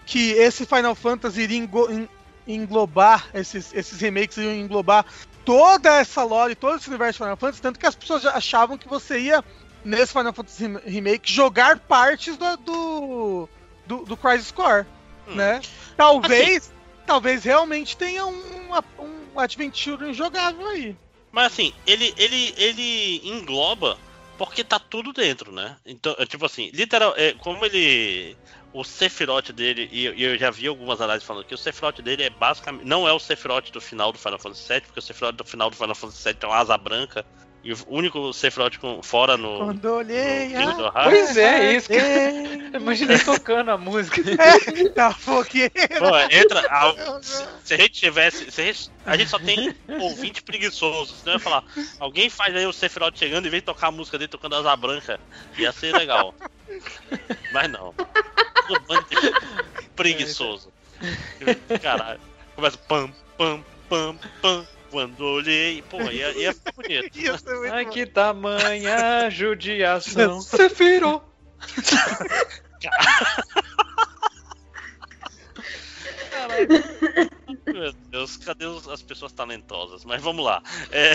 que 0.08 0.32
esse 0.32 0.66
Final 0.66 0.96
Fantasy 0.96 1.42
iria 1.42 1.58
engo- 1.58 1.92
en- 1.92 2.10
englobar, 2.48 3.28
esses, 3.34 3.72
esses 3.74 4.00
remakes 4.02 4.38
iriam 4.38 4.54
englobar 4.56 5.06
toda 5.44 5.94
essa 5.96 6.24
lore, 6.24 6.56
todo 6.56 6.78
esse 6.78 6.88
universo 6.90 7.18
de 7.20 7.24
Final 7.24 7.38
Fantasy, 7.38 7.62
tanto 7.62 7.80
que 7.80 7.86
as 7.86 7.96
pessoas 7.96 8.26
achavam 8.26 8.78
que 8.78 8.88
você 8.88 9.20
ia, 9.20 9.44
nesse 9.84 10.12
Final 10.14 10.34
Fantasy 10.34 10.64
Rem- 10.64 10.82
Remake, 10.86 11.32
jogar 11.32 11.78
partes 11.80 12.38
do, 12.38 12.58
do, 12.58 13.50
do, 13.86 13.98
do 14.06 14.18
Crisis 14.18 14.52
Core, 14.52 14.86
Hum. 15.28 15.36
né? 15.36 15.62
Talvez, 15.98 16.72
talvez 17.06 17.44
realmente 17.44 17.96
tenha 17.98 18.26
um, 18.26 18.70
um 19.00 19.40
Advent 19.40 19.76
Children 19.76 20.14
jogável 20.14 20.68
aí. 20.68 20.96
Mas 21.32 21.48
assim, 21.48 21.74
ele, 21.86 22.14
ele, 22.18 22.54
ele 22.58 23.22
engloba 23.28 23.98
porque 24.38 24.64
tá 24.64 24.80
tudo 24.80 25.14
dentro, 25.14 25.52
né? 25.52 25.78
Então, 25.86 26.16
é 26.18 26.26
tipo 26.26 26.46
assim, 26.46 26.70
literal, 26.74 27.14
é, 27.18 27.34
como 27.34 27.66
ele. 27.66 28.38
O 28.74 28.84
Sephiroth 28.84 29.52
dele, 29.54 29.88
e 29.90 30.04
eu- 30.22 30.38
já 30.38 30.52
vi 30.52 30.68
algumas 30.68 31.00
análises 31.00 31.26
falando 31.26 31.46
que 31.46 31.56
o 31.56 31.58
Sephiroth 31.58 32.02
dele 32.02 32.24
é 32.24 32.30
basicamente. 32.30 32.86
Não 32.86 33.08
é 33.08 33.14
o 33.14 33.20
Sephiroth 33.20 33.72
do 33.72 33.80
final 33.80 34.12
do 34.12 34.18
Final 34.20 34.38
Fantasy 34.38 34.68
VII, 34.68 34.82
porque 34.82 35.00
o 35.00 35.02
Sephiroth 35.02 35.36
do 35.36 35.46
final 35.46 35.70
do 35.70 35.78
Final 35.78 35.96
Fantasy 35.96 36.24
VII 36.26 36.34
tem 36.34 36.50
uma 36.50 36.58
asa 36.58 36.78
branca. 36.78 37.26
E 37.66 37.74
o 37.74 37.78
único 37.88 38.32
Sephiroth 38.32 38.78
com, 38.78 39.02
fora 39.02 39.36
no. 39.36 39.58
Quando 39.58 39.86
olhei 39.86 40.50
no 40.50 40.60
Kingdom 40.60 40.92
a... 40.94 41.02
Hearts. 41.02 41.10
Pois 41.10 41.38
é, 41.38 41.74
isso 41.74 41.88
que 41.88 41.96
eu 41.96 42.78
imaginei 42.80 43.18
tocando 43.18 43.72
a 43.72 43.78
música. 43.78 44.22
da 44.94 45.12
fogueira. 45.12 45.72
Pô, 45.98 46.16
entra. 46.30 46.60
a- 46.70 47.20
se, 47.24 47.44
se 47.64 47.74
a 47.74 47.78
gente 47.78 47.94
tivesse. 47.94 48.52
se 48.52 48.62
a, 48.62 48.66
gente, 48.66 48.92
a 49.04 49.18
gente 49.18 49.30
só 49.32 49.40
tem 49.40 49.76
ouvinte 50.00 50.44
preguiçoso. 50.44 51.16
Senão 51.16 51.34
eu 51.34 51.38
ia 51.38 51.40
falar. 51.40 51.64
Alguém 52.00 52.30
faz 52.30 52.56
aí 52.56 52.68
o 52.68 52.72
Sephiroth 52.72 53.18
chegando 53.18 53.48
e 53.48 53.50
vem 53.50 53.62
tocar 53.62 53.88
a 53.88 53.92
música 53.92 54.20
dele 54.20 54.28
tocando 54.28 54.58
asa 54.58 54.76
branca. 54.76 55.20
Ia 55.58 55.72
ser 55.72 55.92
legal. 55.92 56.36
Mas 57.52 57.68
não. 57.72 57.96
Tudo 58.68 58.80
bando 58.82 59.08
de 59.10 59.90
preguiçoso. 59.96 60.72
Caralho. 61.82 62.20
Começa 62.56 62.78
pam, 62.78 63.12
pam, 63.40 63.66
pam, 63.90 64.20
pam. 64.40 64.68
Quando 64.96 65.26
olhei. 65.26 65.82
Pô, 65.90 66.00
ia, 66.04 66.32
ia 66.38 66.54
ficar 66.54 66.72
bonito. 66.72 67.12
Ia 67.20 67.38
ser 67.38 67.54
muito 67.60 67.74
Ai, 67.74 67.84
bom. 67.84 67.92
que 67.92 68.06
tamanha 68.06 69.28
judiação. 69.30 70.40
Sephiroth. 70.40 71.22
Meu 77.68 77.92
Deus, 78.10 78.38
cadê 78.38 78.66
os- 78.66 78.88
as 78.88 79.02
pessoas 79.02 79.32
talentosas? 79.32 80.06
Mas 80.06 80.22
vamos 80.22 80.46
lá. 80.46 80.62
É, 80.92 81.14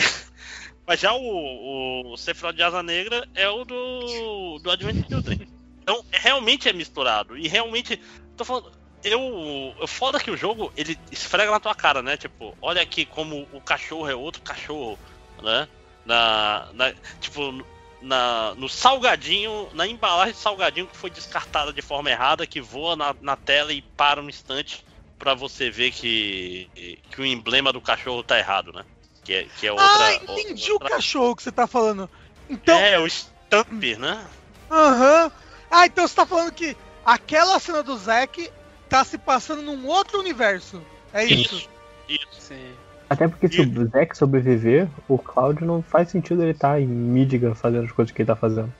mas 0.86 1.00
já 1.00 1.12
o, 1.14 2.12
o 2.12 2.16
Sephiroth 2.16 2.54
de 2.56 2.62
Asa 2.62 2.82
Negra 2.82 3.26
é 3.34 3.48
o 3.48 3.64
do, 3.64 4.58
do 4.58 4.70
Advent 4.70 5.06
Children. 5.08 5.48
Então, 5.82 6.04
é- 6.12 6.18
realmente 6.18 6.68
é 6.68 6.72
misturado. 6.72 7.36
E 7.36 7.48
realmente, 7.48 8.00
tô 8.36 8.44
falando, 8.44 8.70
eu, 9.04 9.74
eu 9.80 9.86
foda 9.86 10.20
que 10.20 10.30
o 10.30 10.36
jogo, 10.36 10.72
ele 10.76 10.98
esfrega 11.10 11.50
na 11.50 11.60
tua 11.60 11.74
cara, 11.74 12.02
né? 12.02 12.16
Tipo, 12.16 12.56
olha 12.60 12.82
aqui 12.82 13.04
como 13.06 13.46
o 13.52 13.60
cachorro 13.60 14.08
é 14.08 14.14
outro 14.14 14.42
cachorro, 14.42 14.98
né? 15.42 15.68
Na, 16.04 16.68
na, 16.72 16.92
tipo, 17.20 17.64
na, 18.00 18.54
no 18.56 18.68
salgadinho, 18.68 19.68
na 19.74 19.86
embalagem 19.86 20.32
de 20.34 20.40
salgadinho 20.40 20.86
que 20.86 20.96
foi 20.96 21.10
descartada 21.10 21.72
de 21.72 21.82
forma 21.82 22.10
errada, 22.10 22.46
que 22.46 22.60
voa 22.60 22.96
na, 22.96 23.14
na 23.20 23.36
tela 23.36 23.72
e 23.72 23.82
para 23.82 24.20
um 24.20 24.28
instante 24.28 24.84
pra 25.18 25.34
você 25.34 25.70
ver 25.70 25.90
que, 25.90 26.68
que 27.10 27.20
o 27.20 27.26
emblema 27.26 27.72
do 27.72 27.80
cachorro 27.80 28.22
tá 28.22 28.38
errado, 28.38 28.72
né? 28.72 28.84
Que 29.22 29.34
é, 29.34 29.44
que 29.44 29.66
é 29.66 29.72
outra. 29.72 29.86
ah, 29.86 30.14
entendi 30.14 30.72
outra- 30.72 30.86
o 30.88 30.90
cachorro 30.90 31.36
que 31.36 31.42
você 31.42 31.52
tá 31.52 31.66
falando. 31.66 32.08
Então, 32.48 32.78
É, 32.78 32.98
o 32.98 33.08
Stump, 33.08 33.82
né? 33.98 34.26
aham. 34.70 35.30
Ah, 35.70 35.86
então 35.86 36.08
você 36.08 36.14
tá 36.14 36.26
falando 36.26 36.52
que 36.52 36.74
aquela 37.04 37.58
cena 37.60 37.82
do 37.82 37.96
Zack 37.96 38.50
tá 38.90 39.04
se 39.04 39.16
passando 39.16 39.62
num 39.62 39.86
outro 39.86 40.18
universo. 40.18 40.82
É 41.14 41.24
isso. 41.24 41.54
Isso. 41.54 41.68
Isso. 42.08 42.40
Sim. 42.40 42.72
Até 43.08 43.26
porque 43.26 43.48
se 43.48 43.60
o 43.60 43.88
Zack 43.88 44.16
sobreviver, 44.16 44.88
o 45.08 45.18
Cloud 45.18 45.64
não 45.64 45.82
faz 45.82 46.10
sentido 46.10 46.42
ele 46.42 46.52
estar 46.52 46.80
em 46.80 46.86
Midgar 46.86 47.54
fazendo 47.54 47.84
as 47.84 47.92
coisas 47.92 48.12
que 48.14 48.22
ele 48.22 48.26
tá 48.26 48.36
fazendo. 48.36 48.72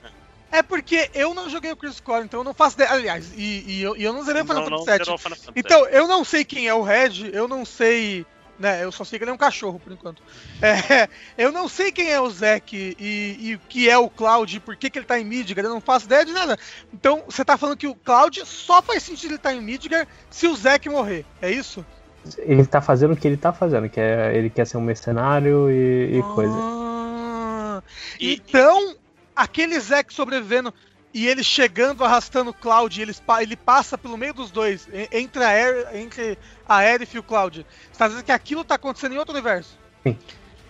É 0.53 0.63
porque 0.63 1.11
eu 1.15 1.33
não 1.33 1.49
joguei 1.49 1.71
o 1.71 1.77
Chris 1.77 2.01
Core, 2.01 2.25
então 2.25 2.41
eu 2.41 2.45
não 2.45 2.55
faço 2.55 2.77
ideia. 2.77 2.91
Aliás, 2.91 3.33
e, 3.37 3.65
e 3.67 3.83
eu, 3.83 3.97
e 3.97 4.03
eu 4.03 4.13
não 4.13 4.23
zerei 4.23 4.43
o 4.43 4.45
Final 4.45 4.85
Fantasy 4.85 5.47
VII. 5.47 5.53
Então, 5.55 5.87
eu 5.87 6.09
não 6.09 6.25
sei 6.25 6.45
quem 6.45 6.67
é 6.67 6.75
o 6.75 6.83
Red, 6.83 7.31
eu 7.33 7.47
não 7.47 7.65
sei. 7.65 8.27
Né, 8.61 8.85
eu 8.85 8.93
só 8.93 9.05
sei 9.05 9.19
que 9.19 9.25
ele 9.25 9.31
é 9.31 9.35
um 9.35 9.39
cachorro 9.39 9.81
por 9.81 9.91
enquanto. 9.91 10.23
É, 10.61 11.09
eu 11.39 11.51
não 11.51 11.67
sei 11.67 11.91
quem 11.91 12.11
é 12.11 12.21
o 12.21 12.29
Zack 12.29 12.95
e, 13.01 13.37
e 13.41 13.55
o 13.55 13.59
que 13.71 13.89
é 13.89 13.97
o 13.97 14.11
Cloud, 14.11 14.55
e 14.55 14.61
por 14.61 14.77
que, 14.77 14.91
que 14.91 14.99
ele 14.99 15.07
tá 15.07 15.19
em 15.19 15.25
Midgar, 15.25 15.65
eu 15.65 15.71
não 15.71 15.81
faço 15.81 16.05
ideia 16.05 16.27
de 16.27 16.33
nada. 16.33 16.59
Então, 16.93 17.23
você 17.27 17.43
tá 17.43 17.57
falando 17.57 17.79
que 17.79 17.87
o 17.87 17.95
Cloud 17.95 18.43
só 18.45 18.83
faz 18.83 19.03
sentido 19.03 19.31
ele 19.31 19.37
estar 19.37 19.55
em 19.55 19.63
Midgar 19.63 20.07
se 20.31 20.47
o 20.47 20.55
Zack 20.55 20.87
morrer, 20.91 21.25
é 21.41 21.51
isso? 21.51 21.83
Ele 22.41 22.67
tá 22.67 22.83
fazendo 22.83 23.15
o 23.15 23.17
que 23.17 23.27
ele 23.27 23.39
tá 23.39 23.51
fazendo, 23.51 23.89
que 23.89 23.99
é 23.99 24.37
ele 24.37 24.51
quer 24.51 24.67
ser 24.67 24.77
um 24.77 24.83
mercenário 24.83 25.71
e, 25.71 26.19
e 26.19 26.23
coisa. 26.35 26.53
Ah, 26.55 27.83
E- 28.21 28.35
então, 28.35 28.95
aquele 29.35 29.81
Zack 29.81 30.13
sobrevivendo 30.13 30.75
e 31.13 31.27
ele 31.27 31.43
chegando, 31.43 32.05
arrastando 32.05 32.51
o 32.51 32.55
Cloud, 32.55 33.03
e 33.03 33.15
pa- 33.15 33.43
ele 33.43 33.57
passa 33.57 33.99
pelo 33.99 34.17
meio 34.17 34.33
dos 34.33 34.51
dois, 34.51 34.89
entre 35.11 35.43
a, 35.43 35.49
Aer- 35.49 35.89
entre 35.97 36.39
a 36.69 36.77
Aerith 36.77 37.15
e 37.15 37.19
o 37.19 37.23
Cloud. 37.23 37.67
Você 37.93 37.99
tá 37.99 38.07
dizendo 38.09 38.25
que 38.25 38.33
aquilo 38.33 38.65
tá 38.65 38.77
acontecendo 38.77 39.15
em 39.15 39.19
outro 39.19 39.35
universo? 39.35 39.79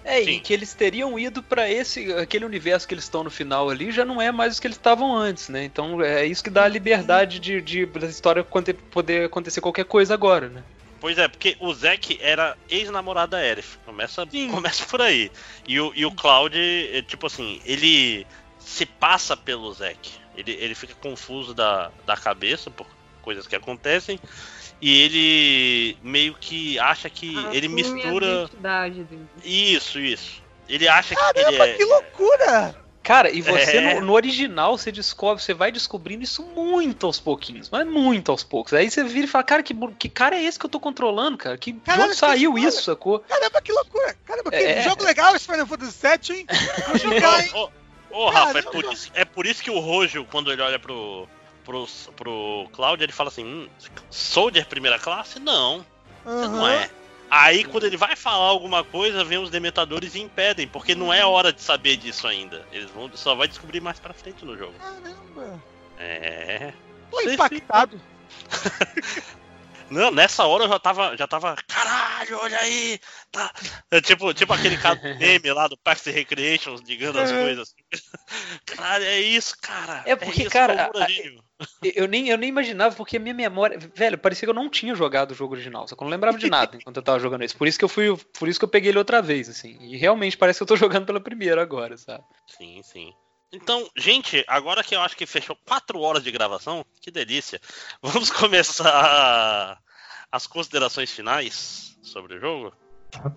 É, 0.03 0.25
Sim. 0.25 0.31
e 0.31 0.41
que 0.41 0.53
eles 0.55 0.73
teriam 0.73 1.19
ido 1.19 1.43
pra 1.43 1.71
esse 1.71 2.11
aquele 2.15 2.47
universo 2.47 2.89
que 2.89 2.95
eles 2.95 3.05
estão 3.05 3.23
no 3.23 3.31
final 3.31 3.69
ali 3.69 3.93
já 3.93 4.03
não 4.03 4.21
é 4.21 4.33
mais 4.33 4.57
o 4.57 4.61
que 4.61 4.67
eles 4.67 4.79
estavam 4.79 5.15
antes, 5.15 5.51
né? 5.51 5.63
Então 5.65 6.01
é 6.03 6.25
isso 6.25 6.43
que 6.43 6.49
dá 6.49 6.65
a 6.65 6.69
liberdade 6.69 7.39
de, 7.39 7.61
de 7.61 7.85
da 7.85 8.07
história 8.07 8.43
poder 8.91 9.27
acontecer 9.27 9.61
qualquer 9.61 9.85
coisa 9.85 10.15
agora, 10.15 10.49
né? 10.49 10.65
Pois 11.01 11.17
é, 11.19 11.29
porque 11.29 11.55
o 11.61 11.73
Zack 11.75 12.19
era 12.23 12.57
ex-namorado 12.69 13.33
da 13.33 13.39
Aerith. 13.39 13.79
Começa, 13.85 14.27
Sim. 14.31 14.51
começa 14.51 14.85
por 14.87 15.01
aí. 15.03 15.31
E 15.69 15.79
o, 15.79 15.93
e 15.95 16.05
o 16.07 16.11
Cloud, 16.13 16.57
é, 16.59 17.03
tipo 17.03 17.27
assim, 17.27 17.61
ele 17.65 18.27
se 18.59 18.85
passa 18.87 19.37
pelo 19.37 19.73
Zack. 19.73 20.11
Ele, 20.41 20.53
ele 20.53 20.75
fica 20.75 20.95
confuso 20.95 21.55
da, 21.55 21.91
da 22.07 22.17
cabeça 22.17 22.71
por 22.71 22.87
coisas 23.23 23.47
que 23.47 23.55
acontecem. 23.57 24.19
E 24.83 25.03
ele 25.03 25.99
meio 26.03 26.35
que 26.35 26.79
acha 26.79 27.11
que 27.11 27.37
ele 27.53 27.67
Assume 27.67 27.83
a 27.83 27.85
mistura. 27.85 28.27
identidade 28.27 29.05
dele. 29.05 29.27
Isso, 29.45 29.99
isso. 30.01 30.43
Ele 30.69 30.89
acha 30.89 31.15
que 31.15 31.21
ele 31.39 31.45
Caramba, 31.45 31.67
é. 31.69 31.73
que 31.75 31.85
loucura! 31.85 32.77
Cara, 33.03 33.31
e 33.31 33.41
você 33.41 33.79
É. 33.79 33.95
no, 33.95 34.07
no 34.07 34.13
original 34.13 34.77
você 34.79 34.93
descobre, 34.93 35.43
você 35.43 35.53
vai 35.55 35.73
descobrindo 35.73 36.23
isso 36.23 36.43
muito 36.45 37.07
aos 37.07 37.19
pouquinhos, 37.19 37.69
mas 37.71 37.87
muito 37.87 38.31
aos 38.31 38.43
poucos. 38.45 38.73
Aí 38.75 38.91
você 38.91 39.03
vira 39.05 39.27
e 39.27 39.29
fala, 39.29 39.43
cara, 39.43 39.63
que, 39.63 39.75
que 39.99 40.09
cara 40.09 40.37
é 40.37 40.43
esse 40.45 40.59
que 40.59 40.67
eu 40.67 40.71
tô 40.71 40.79
controlando, 40.79 41.37
cara? 41.37 41.57
Que, 41.59 41.73
Caralho, 41.73 42.09
onde 42.11 42.17
saiu 42.17 42.55
que 42.55 42.61
isso, 42.61 42.83
sacou? 42.85 43.19
Caramba, 43.21 43.61
que 43.63 43.73
loucura! 43.73 44.15
Caramba, 44.27 44.51
que 44.51 44.57
É. 44.57 44.83
jogo 44.83 45.03
legal 45.03 45.35
esse 45.35 45.47
Final 45.47 45.67
Fantasy 45.67 45.99
VII, 46.07 46.37
hein? 46.39 46.47
Vou 46.89 46.99
jogar, 46.99 47.43
hein? 47.45 47.69
Ô, 48.11 48.27
ô, 48.27 48.31
Rafa, 48.31 48.59
é 48.59 48.63
por, 48.63 48.85
isso, 48.85 49.11
é 49.15 49.25
por 49.25 49.47
isso 49.47 49.63
que 49.63 49.71
o 49.71 49.79
Rojo, 49.79 50.25
quando 50.31 50.53
ele 50.53 50.63
olha 50.63 50.79
pro, 50.79 51.29
pro, 51.65 51.87
pro 52.17 52.69
Cloud, 52.73 53.03
ele 53.03 53.13
fala 53.13 53.29
assim: 53.29 53.45
hum, 53.45 53.69
Soldier 54.11 54.67
primeira 54.67 54.99
classe? 54.99 55.39
Não, 55.39 55.85
você 56.25 56.49
não 56.49 56.67
é. 56.67 56.91
Aí 57.31 57.63
quando 57.63 57.85
ele 57.85 57.97
vai 57.97 58.17
falar 58.17 58.47
alguma 58.47 58.83
coisa, 58.83 59.23
vem 59.23 59.39
os 59.39 59.51
dementadores 59.51 60.17
e 60.17 60.21
impedem, 60.21 60.67
porque 60.67 60.97
não 60.97 61.13
é 61.13 61.25
hora 61.25 61.53
de 61.53 61.63
saber 61.63 61.97
disso 61.97 62.27
ainda. 62.27 62.67
Eles 62.73 62.91
vão 62.91 63.09
só 63.15 63.37
vai 63.37 63.47
descobrir 63.47 63.81
mais 63.81 64.01
pra 64.01 64.13
frente 64.13 64.45
no 64.45 64.59
jogo. 64.59 64.75
Caramba. 64.79 65.63
É. 65.97 66.73
Tô 67.09 67.21
impactado. 67.21 68.01
Não, 69.91 70.11
nessa 70.11 70.45
hora 70.47 70.65
eu 70.65 70.69
já 70.69 70.79
tava, 70.79 71.17
já 71.17 71.27
tava, 71.27 71.57
caralho, 71.67 72.39
olha 72.41 72.59
aí, 72.61 73.01
tá. 73.33 73.53
É 73.91 74.01
tipo, 74.01 74.33
tipo 74.33 74.53
aquele 74.53 74.77
cara 74.77 74.95
do 74.95 75.19
meme 75.19 75.53
lá 75.53 75.67
do 75.67 75.77
Parks 75.77 76.07
and 76.07 76.13
Recreation, 76.13 76.77
ligando 76.87 77.19
as 77.19 77.31
É. 77.31 77.39
coisas. 77.39 77.75
Caralho, 78.65 79.05
é 79.05 79.21
isso, 79.21 79.57
cara. 79.61 80.03
É 80.07 80.15
porque, 80.15 80.43
isso, 80.43 80.51
cara, 80.51 80.89
Brasil. 80.93 81.43
Eu 81.83 82.07
nem, 82.09 82.29
eu 82.29 82.39
nem 82.39 82.49
imaginava, 82.49 82.95
porque 82.95 83.17
a 83.17 83.21
minha 83.21 83.35
memória. 83.35 83.79
Velho, 83.95 84.17
parecia 84.17 84.47
que 84.47 84.51
eu 84.51 84.55
não 84.55 84.71
tinha 84.71 84.95
jogado 84.95 85.33
o 85.33 85.35
jogo 85.35 85.55
original. 85.55 85.87
Só 85.87 85.95
que 85.95 86.03
eu 86.03 86.05
não 86.07 86.11
lembrava 86.11 86.39
de 86.39 86.49
nada 86.49 86.77
enquanto 86.77 86.97
eu 86.97 87.03
tava 87.03 87.19
jogando 87.19 87.45
isso. 87.45 87.57
Por 87.57 87.69
isso 87.69 87.79
que 87.79 87.85
eu 87.85 87.89
fui. 87.89 88.17
Por 88.39 88.49
isso 88.49 88.59
que 88.59 88.65
eu 88.65 88.69
peguei 88.69 88.91
ele 88.91 88.99
outra 88.99 89.21
vez, 89.21 89.49
assim. 89.49 89.77
E 89.81 89.97
realmente 89.97 90.37
parece 90.37 90.59
que 90.59 90.63
eu 90.63 90.67
tô 90.67 90.77
jogando 90.77 91.07
pela 91.07 91.21
primeira 91.21 91.61
agora, 91.61 91.97
sabe? 91.97 92.25
Sim, 92.47 92.81
sim. 92.83 93.13
Então, 93.53 93.89
gente, 93.97 94.45
agora 94.47 94.85
que 94.85 94.95
eu 94.95 95.01
acho 95.01 95.17
que 95.17 95.27
fechou 95.27 95.57
quatro 95.67 96.01
horas 96.01 96.23
de 96.23 96.31
gravação, 96.31 96.85
que 97.01 97.11
delícia. 97.11 97.61
Vamos 98.03 98.31
começar 98.31 99.79
as 100.31 100.47
considerações 100.47 101.11
finais 101.11 101.99
sobre 102.03 102.37
o 102.37 102.41
jogo. 102.41 102.73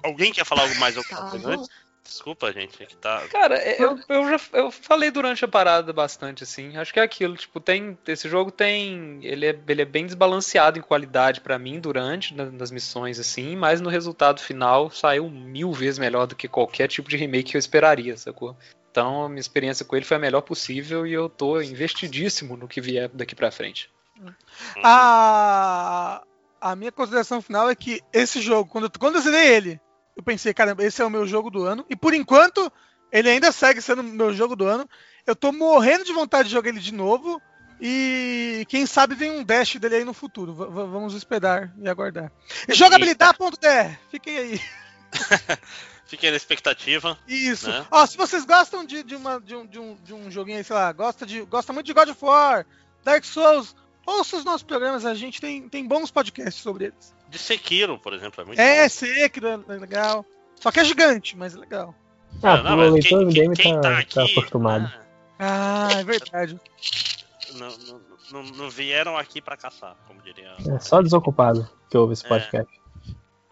Alguém 0.04 0.32
quer 0.32 0.46
falar 0.46 0.64
algo 0.64 0.76
mais 0.80 0.96
alguma 0.96 1.30
coisa 1.30 1.46
Calma. 1.46 1.56
antes? 1.62 1.70
Desculpa, 2.04 2.52
gente, 2.52 2.84
é 2.84 2.86
que 2.86 2.98
tá. 2.98 3.26
Cara, 3.30 3.56
é- 3.56 3.82
eu, 3.82 3.98
eu 4.10 4.30
já 4.30 4.40
eu 4.52 4.70
falei 4.70 5.10
durante 5.10 5.46
a 5.46 5.48
parada 5.48 5.94
bastante, 5.94 6.44
assim. 6.44 6.76
Acho 6.76 6.94
que 6.94 7.00
é 7.00 7.04
aquilo, 7.04 7.38
tipo, 7.38 7.62
tem. 7.62 7.98
Esse 8.06 8.28
jogo 8.28 8.52
tem. 8.52 9.20
Ele 9.24 9.46
é, 9.46 9.60
ele 9.68 9.82
é 9.82 9.86
bem 9.86 10.06
desbalanceado 10.06 10.78
em 10.78 10.82
qualidade 10.82 11.40
pra 11.40 11.58
mim 11.58 11.80
durante 11.80 12.36
na- 12.36 12.52
nas 12.52 12.72
missões, 12.72 13.20
assim, 13.20 13.56
mas 13.56 13.80
no 13.80 13.90
resultado 13.90 14.42
final 14.42 14.92
saiu 14.92 15.30
mil 15.30 15.72
vezes 15.72 15.98
melhor 15.98 16.28
do 16.28 16.36
que 16.36 16.48
qualquer 16.50 16.90
tipo 16.90 17.10
de 17.10 17.16
remake 17.16 17.52
que 17.52 17.58
eu 17.58 17.60
esperaria, 17.60 18.18
sacou? 18.18 18.56
Então 18.94 19.24
a 19.24 19.28
minha 19.30 19.40
experiência 19.42 19.84
com 19.84 19.96
ele 19.96 20.06
foi 20.06 20.18
a 20.18 20.20
melhor 20.20 20.42
possível 20.42 21.08
e 21.08 21.12
eu 21.14 21.28
tô 21.28 21.60
investidíssimo 21.60 22.56
no 22.56 22.68
que 22.68 22.80
vier 22.80 23.10
daqui 23.10 23.34
pra 23.34 23.50
frente. 23.50 23.90
A, 24.84 26.22
a 26.62 26.76
minha 26.76 26.92
consideração 26.92 27.42
final 27.42 27.68
é 27.72 27.74
que 27.76 28.02
esse 28.14 28.40
jogo, 28.40 28.70
quando, 28.70 28.84
eu- 28.86 28.92
quando 29.00 29.16
eu 29.16 29.22
zerei 29.22 29.48
ele, 29.48 29.82
eu 30.16 30.22
pensei, 30.22 30.54
caramba, 30.54 30.84
esse 30.84 31.02
é 31.02 31.06
o 31.06 31.10
meu 31.10 31.26
jogo 31.26 31.50
do 31.50 31.64
ano. 31.64 31.84
E 31.90 31.96
por 31.96 32.14
enquanto, 32.14 32.72
ele 33.12 33.32
ainda 33.32 33.52
segue 33.52 33.82
sendo 33.82 34.02
o 34.02 34.06
meu 34.06 34.32
jogo 34.32 34.56
do 34.56 34.66
ano. 34.68 34.88
Eu 35.26 35.36
tô 35.36 35.52
morrendo 35.52 36.04
de 36.06 36.14
vontade 36.14 36.50
de 36.50 36.54
jogar 36.54 36.70
ele 36.70 36.80
de 36.80 36.94
novo. 36.94 37.42
E 37.82 38.64
quem 38.70 38.86
sabe 38.86 39.16
vem 39.16 39.32
um 39.32 39.44
dash 39.44 39.76
dele 39.78 39.96
aí 39.96 40.04
no 40.06 40.14
futuro. 40.14 40.54
V- 40.54 40.68
vamos 40.68 41.16
esperar 41.16 41.74
e 41.82 41.90
aguardar. 41.90 42.32
E 42.70 42.76
jogabilidade.dr, 42.76 43.98
fiquem 44.12 44.38
aí. 44.38 44.62
Fiquem 46.06 46.30
na 46.32 46.38
expectativa. 46.38 47.18
Isso. 47.28 47.70
Né? 47.70 47.86
Ó, 47.90 48.06
se 48.06 48.18
vocês 48.18 48.46
gostam 48.46 48.86
de, 48.86 49.04
de, 49.04 49.16
uma, 49.16 49.40
de, 49.40 49.56
um, 49.56 49.66
de, 49.66 49.80
um, 49.80 49.96
de 50.04 50.14
um 50.14 50.30
joguinho 50.30 50.58
aí, 50.58 50.64
sei 50.64 50.76
lá, 50.76 50.92
gosta, 50.92 51.26
de, 51.26 51.42
gosta 51.44 51.72
muito 51.74 51.86
de 51.88 51.94
God 51.94 52.10
of 52.10 52.24
War, 52.24 52.66
Dark 53.04 53.24
Souls, 53.24 53.76
ouça 54.06 54.38
os 54.38 54.46
nossos 54.46 54.64
programas, 54.64 55.06
a 55.06 55.14
gente 55.16 55.40
tem, 55.42 55.68
tem 55.70 55.88
bons 55.88 56.12
podcasts 56.12 56.62
sobre 56.62 56.86
eles. 56.86 57.16
De 57.30 57.40
Sekiro, 57.40 57.98
por 57.98 58.14
exemplo, 58.14 58.42
é 58.44 58.46
muito 58.46 58.60
É, 58.60 58.84
bom. 58.84 58.90
Sekiro 58.90 59.48
é 59.48 59.58
legal. 59.78 60.26
Só 60.60 60.72
que 60.72 60.80
é 60.80 60.86
gigante, 60.86 61.36
mas 61.36 61.56
é 61.56 61.60
legal. 61.60 61.96
Ah, 62.44 62.58
Não, 62.58 62.78
o 62.78 62.92
leitor 62.92 63.02
quem- 63.10 63.18
do 63.20 63.26
quem- 63.34 63.34
game 63.34 63.56
quem 63.56 63.76
tá, 63.76 63.82
tá 63.82 64.00
aqui, 64.00 64.20
acostumado. 64.20 64.92
Ah, 65.40 65.88
é 65.94 66.04
verdade. 66.04 66.60
não, 67.56 67.70
não, 67.78 68.02
não- 68.32 68.52
não 68.52 68.70
vieram 68.70 69.18
aqui 69.18 69.42
pra 69.42 69.58
caçar, 69.58 69.96
como 70.08 70.22
diria. 70.22 70.54
É 70.70 70.80
só 70.80 71.02
desocupado 71.02 71.68
que 71.90 71.98
ouve 71.98 72.14
esse 72.14 72.26
É. 72.26 72.30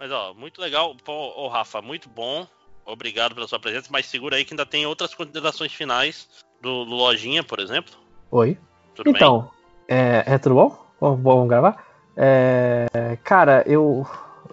Mas 0.02 0.12
ó, 0.12 0.34
muito 0.34 0.60
legal. 0.60 0.96
Pô, 1.06 1.14
ô 1.14 1.48
Rafa, 1.48 1.80
muito 1.80 2.10
bom. 2.10 2.48
Obrigado 2.84 3.36
pela 3.36 3.48
sua 3.48 3.60
presença, 3.60 3.88
mas 3.92 4.08
segura 4.08 4.36
aí 4.36 4.44
que 4.44 4.52
ainda 4.52 4.66
tem 4.66 4.84
outras 4.88 5.14
considerações 5.14 5.72
finais 5.72 6.28
do, 6.60 6.86
do 6.86 6.96
Lojinha, 6.96 7.44
por 7.44 7.60
exemplo. 7.60 7.94
Oi? 8.32 8.58
Tudo 8.96 9.12
bem? 9.12 9.14
Então, 9.16 9.52
é, 9.88 10.24
Retro 10.26 10.56
Ball? 10.56 10.88
Vamos, 11.00 11.22
vamos 11.22 11.48
gravar? 11.48 11.86
É, 12.18 13.16
cara, 13.24 13.64
eu, 13.68 14.04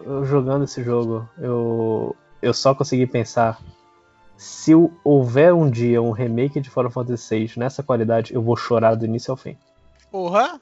eu 0.05 0.23
jogando 0.27 0.65
esse 0.65 0.85
jogo, 0.85 1.27
eu, 1.39 2.15
eu 2.43 2.53
só 2.53 2.75
consegui 2.75 3.07
pensar. 3.07 3.59
Se 4.37 4.75
o- 4.75 4.93
houver 5.03 5.55
um 5.55 5.71
dia 5.71 6.03
um 6.03 6.11
remake 6.11 6.61
de 6.61 6.69
Final 6.69 6.91
Fantasy 6.91 7.47
VI 7.47 7.53
nessa 7.57 7.83
qualidade, 7.83 8.35
eu 8.35 8.43
vou 8.43 8.55
chorar 8.55 8.97
do 8.97 9.07
início 9.07 9.31
ao 9.31 9.37
fim. 9.39 9.57
Porra. 10.11 10.61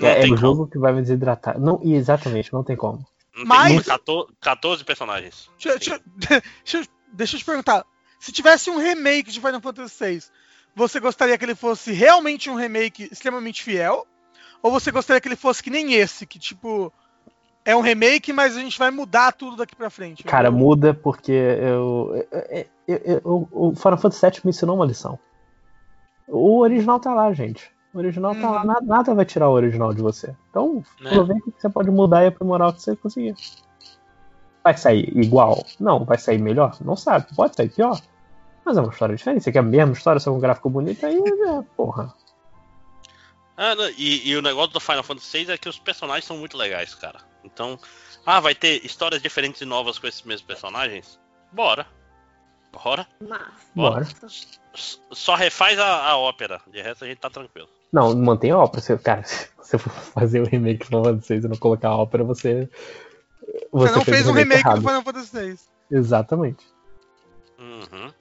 É 0.00 0.22
é 0.22 0.24
o 0.24 0.28
como. 0.28 0.36
jogo 0.38 0.66
que 0.66 0.78
vai 0.78 0.94
me 0.94 1.02
desidratar. 1.02 1.60
Não, 1.60 1.78
exatamente, 1.84 2.50
não 2.54 2.64
tem 2.64 2.74
como. 2.74 3.04
Não 3.36 3.44
Mas- 3.46 3.68
tem 3.68 3.76
como. 3.82 3.84
14, 3.84 4.32
14 4.40 4.84
personagens. 4.84 5.50
Deixa, 5.62 5.78
deixa, 5.78 6.00
deixa, 6.64 6.78
eu- 6.78 6.86
deixa 7.12 7.36
eu 7.36 7.38
te 7.40 7.44
perguntar. 7.44 7.84
Se 8.20 8.32
tivesse 8.32 8.70
um 8.70 8.78
remake 8.78 9.30
de 9.30 9.40
Final 9.40 9.60
Fantasy 9.60 10.04
VI, 10.04 10.22
você 10.74 10.98
gostaria 11.00 11.36
que 11.36 11.44
ele 11.44 11.54
fosse 11.54 11.92
realmente 11.92 12.48
um 12.48 12.54
remake 12.54 13.08
extremamente 13.12 13.62
fiel? 13.62 14.06
Ou 14.62 14.70
você 14.70 14.90
gostaria 14.90 15.20
que 15.20 15.28
ele 15.28 15.36
fosse 15.36 15.62
que 15.62 15.70
nem 15.70 15.92
esse, 15.94 16.26
que 16.26 16.38
tipo. 16.38 16.92
É 17.66 17.74
um 17.74 17.80
remake, 17.80 18.30
mas 18.32 18.56
a 18.56 18.60
gente 18.60 18.78
vai 18.78 18.90
mudar 18.90 19.32
tudo 19.32 19.56
daqui 19.56 19.74
pra 19.74 19.88
frente. 19.88 20.22
Cara, 20.22 20.50
muda 20.50 20.92
porque 20.92 21.32
eu, 21.32 22.26
eu- 22.30 22.66
eu- 22.86 23.00
eu- 23.24 23.48
o 23.50 23.74
Final 23.74 23.96
Fantasy 23.98 24.20
VII 24.30 24.40
me 24.44 24.50
ensinou 24.50 24.76
uma 24.76 24.84
lição. 24.84 25.18
O 26.28 26.60
original 26.60 27.00
tá 27.00 27.12
lá, 27.14 27.32
gente. 27.32 27.70
O 27.94 27.98
original 27.98 28.34
tá 28.34 28.50
lá, 28.50 28.60
Uhum. 28.62 28.66
nada, 28.66 28.80
nada 28.86 29.14
vai 29.14 29.24
tirar 29.24 29.48
o 29.48 29.52
original 29.52 29.94
de 29.94 30.02
você. 30.02 30.34
Então, 30.50 30.84
Né? 31.00 31.10
aproveita 31.10 31.50
que 31.52 31.60
você 31.60 31.68
pode 31.70 31.90
mudar 31.90 32.24
e 32.24 32.26
aprimorar 32.26 32.68
o 32.68 32.72
que 32.72 32.82
você 32.82 32.96
conseguir. 32.96 33.34
Vai 34.64 34.76
sair 34.76 35.16
igual? 35.16 35.64
Não. 35.78 36.04
Vai 36.04 36.18
sair 36.18 36.38
melhor? 36.38 36.76
Não 36.80 36.96
sabe. 36.96 37.26
Pode 37.36 37.54
sair 37.54 37.68
pior. 37.68 38.00
Mas 38.64 38.76
é 38.76 38.80
uma 38.80 38.90
história 38.92 39.14
diferente. 39.14 39.44
Você 39.44 39.52
quer 39.52 39.58
a 39.60 39.62
mesma 39.62 39.92
história, 39.92 40.18
só 40.18 40.30
com 40.30 40.38
um 40.38 40.40
gráfico 40.40 40.68
bonito, 40.70 41.04
aí 41.06 41.16
é, 41.16 41.62
porra. 41.76 42.12
Ah, 43.56 43.74
não, 43.76 43.88
e, 43.90 44.28
e 44.28 44.36
o 44.36 44.42
negócio 44.42 44.72
do 44.72 44.80
Final 44.80 45.04
Fantasy 45.04 45.44
VI 45.44 45.52
é 45.52 45.58
que 45.58 45.68
os 45.68 45.78
personagens 45.78 46.24
são 46.24 46.36
muito 46.36 46.56
legais, 46.56 46.94
cara. 46.94 47.20
Então, 47.44 47.78
ah, 48.26 48.40
vai 48.40 48.54
ter 48.54 48.84
histórias 48.84 49.22
diferentes 49.22 49.60
e 49.60 49.64
novas 49.64 49.98
com 49.98 50.06
esses 50.08 50.22
mesmos 50.22 50.46
personagens? 50.46 51.20
Bora. 51.52 51.86
Bora. 52.72 53.06
Bora. 53.20 53.46
Bora. 53.76 54.08
Só 55.12 55.34
refaz 55.36 55.78
a, 55.78 56.08
a 56.08 56.16
ópera. 56.16 56.60
De 56.66 56.82
resto 56.82 57.04
a 57.04 57.06
gente 57.06 57.18
tá 57.18 57.30
tranquilo. 57.30 57.68
Não, 57.94 58.12
mantém 58.16 58.50
a 58.50 58.58
ópera. 58.58 58.80
Você, 58.82 58.98
cara, 58.98 59.22
se 59.26 59.48
você 59.56 59.78
for 59.78 59.90
fazer 59.90 60.40
o 60.40 60.44
remake 60.46 60.80
do 60.80 60.86
Final 60.86 61.04
Fantasy 61.04 61.38
VI 61.38 61.46
e 61.46 61.48
não 61.48 61.56
colocar 61.56 61.90
a 61.90 61.96
ópera, 61.96 62.24
você. 62.24 62.68
Você 63.70 63.92
não 63.94 64.04
fez 64.04 64.26
um 64.26 64.32
remake 64.32 64.60
errado. 64.60 64.80
do 64.80 64.88
Final 64.88 65.02
Fantasy 65.02 65.52
VI. 65.52 65.58
Exatamente. 65.92 66.66
Uhum. 67.58 68.12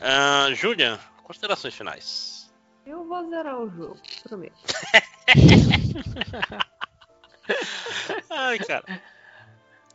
Ah, 0.00 0.48
Julian, 0.54 0.98
considerações 1.24 1.74
finais. 1.74 2.52
eu 2.86 3.04
vou 3.08 3.28
zerar 3.28 3.58
o 3.58 3.68
jogo, 3.70 3.96
prometo. 4.22 4.54
Ai, 8.30 8.58
cara. 8.60 8.84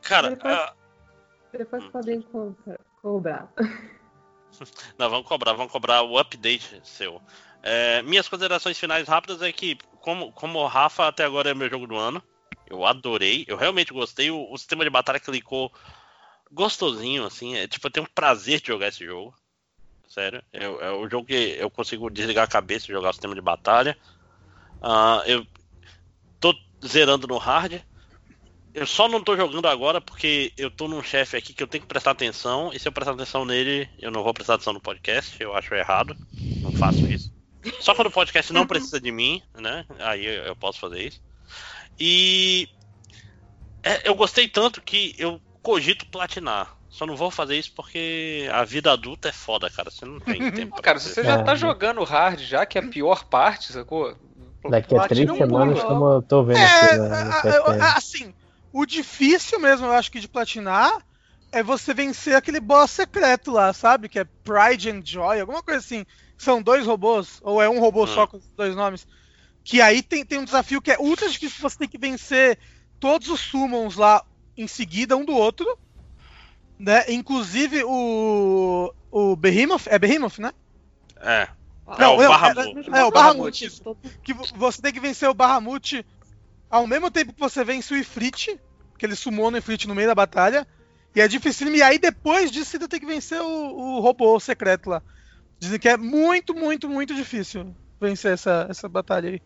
Cara, 0.02 0.30
Depois- 0.32 0.54
ah, 0.54 0.74
Depois 1.52 1.84
podem 1.86 2.22
comprar, 2.22 2.80
cobrar. 3.02 3.48
não, 4.98 5.10
vamos 5.10 5.28
cobrar, 5.28 5.54
vamos 5.54 5.72
cobrar 5.72 6.04
o 6.04 6.18
update 6.18 6.80
seu. 6.84 7.22
É, 7.62 8.02
minhas 8.04 8.28
considerações 8.28 8.78
finais 8.78 9.08
rápidas 9.08 9.42
é 9.42 9.52
que, 9.52 9.78
como, 10.02 10.32
como 10.32 10.60
o 10.60 10.68
Rafa 10.68 11.08
até 11.08 11.26
agora 11.26 11.50
é 11.50 11.54
meu 11.54 11.70
jogo 11.70 11.88
do 11.88 11.96
ano, 11.96 12.24
eu 12.70 12.86
adorei, 12.86 13.46
eu 13.48 13.58
realmente 13.58 13.94
gostei. 13.94 14.30
O, 14.32 14.52
o 14.52 14.58
sistema 14.58 14.84
de 14.84 14.90
batalha 14.90 15.20
clicou 15.20 15.72
gostosinho, 16.52 17.26
assim. 17.26 17.56
É, 17.56 17.68
tipo, 17.68 17.86
eu 17.88 17.92
tenho 17.92 18.06
um 18.06 18.14
prazer 18.14 18.62
de 18.62 18.68
jogar 18.68 18.88
esse 18.88 19.06
jogo. 19.06 19.34
Sério. 20.08 20.44
É, 20.54 20.64
é 20.64 20.92
o 20.92 21.08
jogo 21.10 21.28
que 21.28 21.56
eu 21.60 21.70
consigo 21.70 22.10
desligar 22.10 22.44
a 22.46 22.48
cabeça 22.48 22.86
e 22.86 22.94
jogar 22.94 23.10
o 23.10 23.14
sistema 23.14 23.36
de 23.36 23.42
batalha. 23.42 23.98
Ah, 24.82 25.24
eu 25.26 25.46
tô 26.40 26.54
zerando 26.86 27.28
no 27.28 27.38
hard. 27.38 27.82
Eu 28.74 28.86
só 28.86 29.08
não 29.08 29.24
tô 29.24 29.36
jogando 29.36 29.68
agora 29.68 30.00
porque 30.00 30.54
eu 30.56 30.70
tô 30.70 30.88
num 30.88 31.04
chefe 31.04 31.36
aqui 31.36 31.54
que 31.54 31.62
eu 31.62 31.68
tenho 31.68 31.82
que 31.82 31.88
prestar 31.88 32.12
atenção. 32.12 32.72
E 32.74 32.80
se 32.80 32.88
eu 32.88 32.92
prestar 32.92 33.14
atenção 33.14 33.46
nele, 33.46 33.90
eu 34.00 34.12
não 34.12 34.24
vou 34.24 34.34
prestar 34.34 34.56
atenção 34.56 34.74
no 34.74 34.82
podcast. 34.82 35.42
Eu 35.42 35.56
acho 35.56 35.74
errado. 35.74 36.16
Não 36.62 36.72
faço 36.72 37.06
isso. 37.08 37.39
Só 37.80 37.94
quando 37.96 38.08
o 38.08 38.12
podcast 38.12 38.52
não 38.54 38.66
precisa 38.68 39.00
de 39.00 39.12
mim, 39.12 39.42
né? 39.56 39.86
Aí 40.00 40.26
eu 40.26 40.56
posso 40.56 40.80
fazer 40.80 41.00
isso. 41.08 41.22
E 42.00 42.68
é, 43.84 44.08
eu 44.08 44.16
gostei 44.16 44.48
tanto 44.48 44.82
que 44.82 45.16
eu 45.18 45.42
cogito 45.62 46.06
platinar. 46.08 46.76
Só 46.90 47.06
não 47.06 47.16
vou 47.16 47.30
fazer 47.30 47.56
isso 47.58 47.72
porque 47.76 48.50
a 48.52 48.64
vida 48.64 48.92
adulta 48.92 49.30
é 49.30 49.32
foda, 49.32 49.70
cara. 49.70 49.92
Você 49.92 50.06
não 50.06 50.20
tem 50.20 50.50
tempo. 50.52 50.74
pra 50.74 50.82
Cara, 50.84 51.00
você 51.00 51.24
já 51.24 51.34
É. 51.40 51.44
tá 51.44 51.56
jogando 51.56 52.04
hard 52.04 52.40
já, 52.40 52.66
que 52.66 52.78
é 52.78 52.82
a 52.82 52.88
pior 52.88 53.26
parte, 53.26 53.72
sacou? 53.74 54.16
Daqui 54.70 54.96
a 54.96 55.08
três 55.08 55.30
semanas 55.38 55.82
tamo- 55.84 56.14
eu 56.16 56.22
tô 56.22 56.44
vendo 56.44 56.58
É, 56.58 56.64
aqui 56.66 56.98
né, 56.98 57.16
a- 57.16 57.24
no 57.26 57.32
a- 57.32 57.42
PSN. 57.42 57.82
a- 57.82 57.94
assim, 57.98 58.34
o 58.74 58.86
difícil 58.86 59.60
mesmo, 59.60 59.86
eu 59.86 59.92
acho 59.94 60.12
que 60.12 60.20
de 60.20 60.28
platinar, 60.28 60.92
é 61.52 61.64
você 61.64 61.94
vencer 61.94 62.36
aquele 62.36 62.60
boss 62.60 62.92
secreto 62.92 63.52
lá, 63.52 63.72
sabe? 63.72 64.10
Que 64.10 64.20
é 64.20 64.26
Pride 64.44 64.90
and 64.92 65.02
Joy, 65.06 65.40
alguma 65.40 65.64
coisa 65.64 65.80
assim. 65.80 66.06
São 66.40 66.62
dois 66.62 66.86
robôs, 66.86 67.40
ou 67.44 67.62
é 67.62 67.70
um 67.70 67.80
robô 67.80 68.08
só 68.08 68.26
com 68.26 68.38
os 68.38 68.48
dois 68.58 68.76
nomes. 68.76 69.06
Que 69.64 69.82
aí 69.82 70.02
tem, 70.02 70.26
tem 70.26 70.40
um 70.40 70.46
desafio 70.46 70.82
que 70.82 70.90
é 70.90 70.98
ultra 70.98 71.30
difícil, 71.30 71.62
você 71.62 71.78
tem 71.78 71.88
que 71.88 71.98
vencer 71.98 72.58
todos 73.00 73.28
os 73.28 73.42
summons 73.42 73.96
lá 73.98 74.26
em 74.58 74.68
seguida, 74.68 75.16
um 75.18 75.26
do 75.26 75.34
outro. 75.36 75.78
Né? 76.80 77.12
Inclusive 77.12 77.84
o. 77.84 78.94
O 79.12 79.36
Behemoth. 79.36 79.88
É 79.88 80.00
Behemoth, 80.00 80.40
né? 80.40 80.54
É. 81.20 81.50
Não, 81.98 82.16
o 82.16 82.22
não, 82.22 82.30
Bahamut. 82.30 82.90
É, 82.94 83.00
é 83.00 83.04
o 83.04 83.12
Bahamut. 83.12 83.82
Que 84.24 84.34
vo- 84.34 84.46
você 84.56 84.82
tem 84.82 84.94
que 84.94 85.00
vencer 85.00 85.28
o 85.28 85.34
Bahamut 85.34 86.06
ao 86.70 86.86
mesmo 86.88 87.10
tempo 87.10 87.34
que 87.34 87.40
você 87.40 87.64
vence 87.64 87.94
o 87.94 87.98
Ifrit, 87.98 88.60
que 88.98 89.06
ele 89.06 89.16
sumou 89.16 89.50
no 89.50 89.58
Ifrit 89.58 89.88
no 89.88 89.96
meio 89.96 90.08
da 90.08 90.14
batalha, 90.16 90.68
e 91.16 91.20
é 91.20 91.28
difícil. 91.28 91.74
E 91.76 91.82
aí 91.82 91.98
depois 91.98 92.52
disso 92.52 92.72
você 92.72 92.88
tem 92.88 93.00
que 93.00 93.06
vencer 93.08 93.42
o, 93.42 93.46
o 93.98 94.00
robô 94.00 94.40
secreto 94.40 94.90
lá. 94.92 95.02
Dizem 95.60 95.80
que 95.80 95.90
é 95.90 95.98
muito, 95.98 96.54
muito, 96.54 96.88
muito 96.90 97.14
difícil 97.14 97.76
vencer 98.00 98.34
essa, 98.34 98.68
essa 98.70 98.88
batalha 98.88 99.30
aí. 99.32 99.42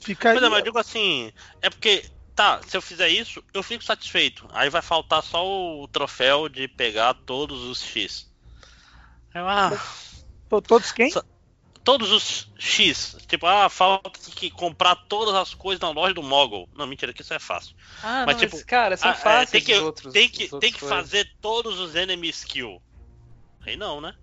Fica 0.00 0.30
aí. 0.30 0.34
Mas, 0.36 0.44
é, 0.44 0.48
mas 0.48 0.58
eu 0.60 0.64
digo 0.64 0.78
assim, 0.78 1.32
é 1.60 1.68
porque, 1.68 2.04
tá, 2.34 2.60
se 2.66 2.76
eu 2.76 2.82
fizer 2.82 3.08
isso, 3.08 3.42
eu 3.52 3.62
fico 3.62 3.84
satisfeito. 3.84 4.48
Aí 4.52 4.70
vai 4.70 4.80
faltar 4.82 5.22
só 5.22 5.44
o 5.46 5.88
troféu 5.88 6.48
de 6.48 6.68
pegar 6.68 7.14
todos 7.14 7.62
os 7.64 7.82
X. 7.82 8.30
Eu, 9.34 9.48
ah, 9.48 9.70
To- 10.48 10.60
Todos 10.62 10.90
quem? 10.92 11.10
Só- 11.10 11.22
todos 11.84 12.10
os 12.10 12.50
X. 12.58 13.16
Tipo, 13.28 13.46
ah, 13.46 13.68
falta 13.68 14.10
que 14.34 14.50
comprar 14.50 14.96
todas 15.08 15.34
as 15.34 15.54
coisas 15.54 15.80
na 15.80 15.90
loja 15.90 16.14
do 16.14 16.22
Mogul. 16.22 16.68
Não, 16.74 16.86
mentira, 16.86 17.12
que 17.12 17.22
isso 17.22 17.34
é 17.34 17.38
fácil. 17.38 17.74
Ah, 18.02 18.24
Mas, 18.26 18.36
não, 18.36 18.40
tipo, 18.40 18.56
mas, 18.56 18.64
cara, 18.64 18.96
são 18.96 19.10
Ah, 19.10 19.12
é, 19.12 19.16
fáceis 19.16 19.50
tem 19.50 19.62
que, 19.62 19.74
os 19.74 19.82
outros. 19.82 20.12
tem 20.12 20.28
que, 20.28 20.48
tem 20.48 20.72
que 20.72 20.80
coisas. 20.80 20.88
fazer 20.98 21.28
todos 21.40 21.78
os 21.78 21.94
enemy 21.94 22.28
skill. 22.30 22.80
Aí 23.62 23.76
não, 23.76 24.00
né? 24.00 24.14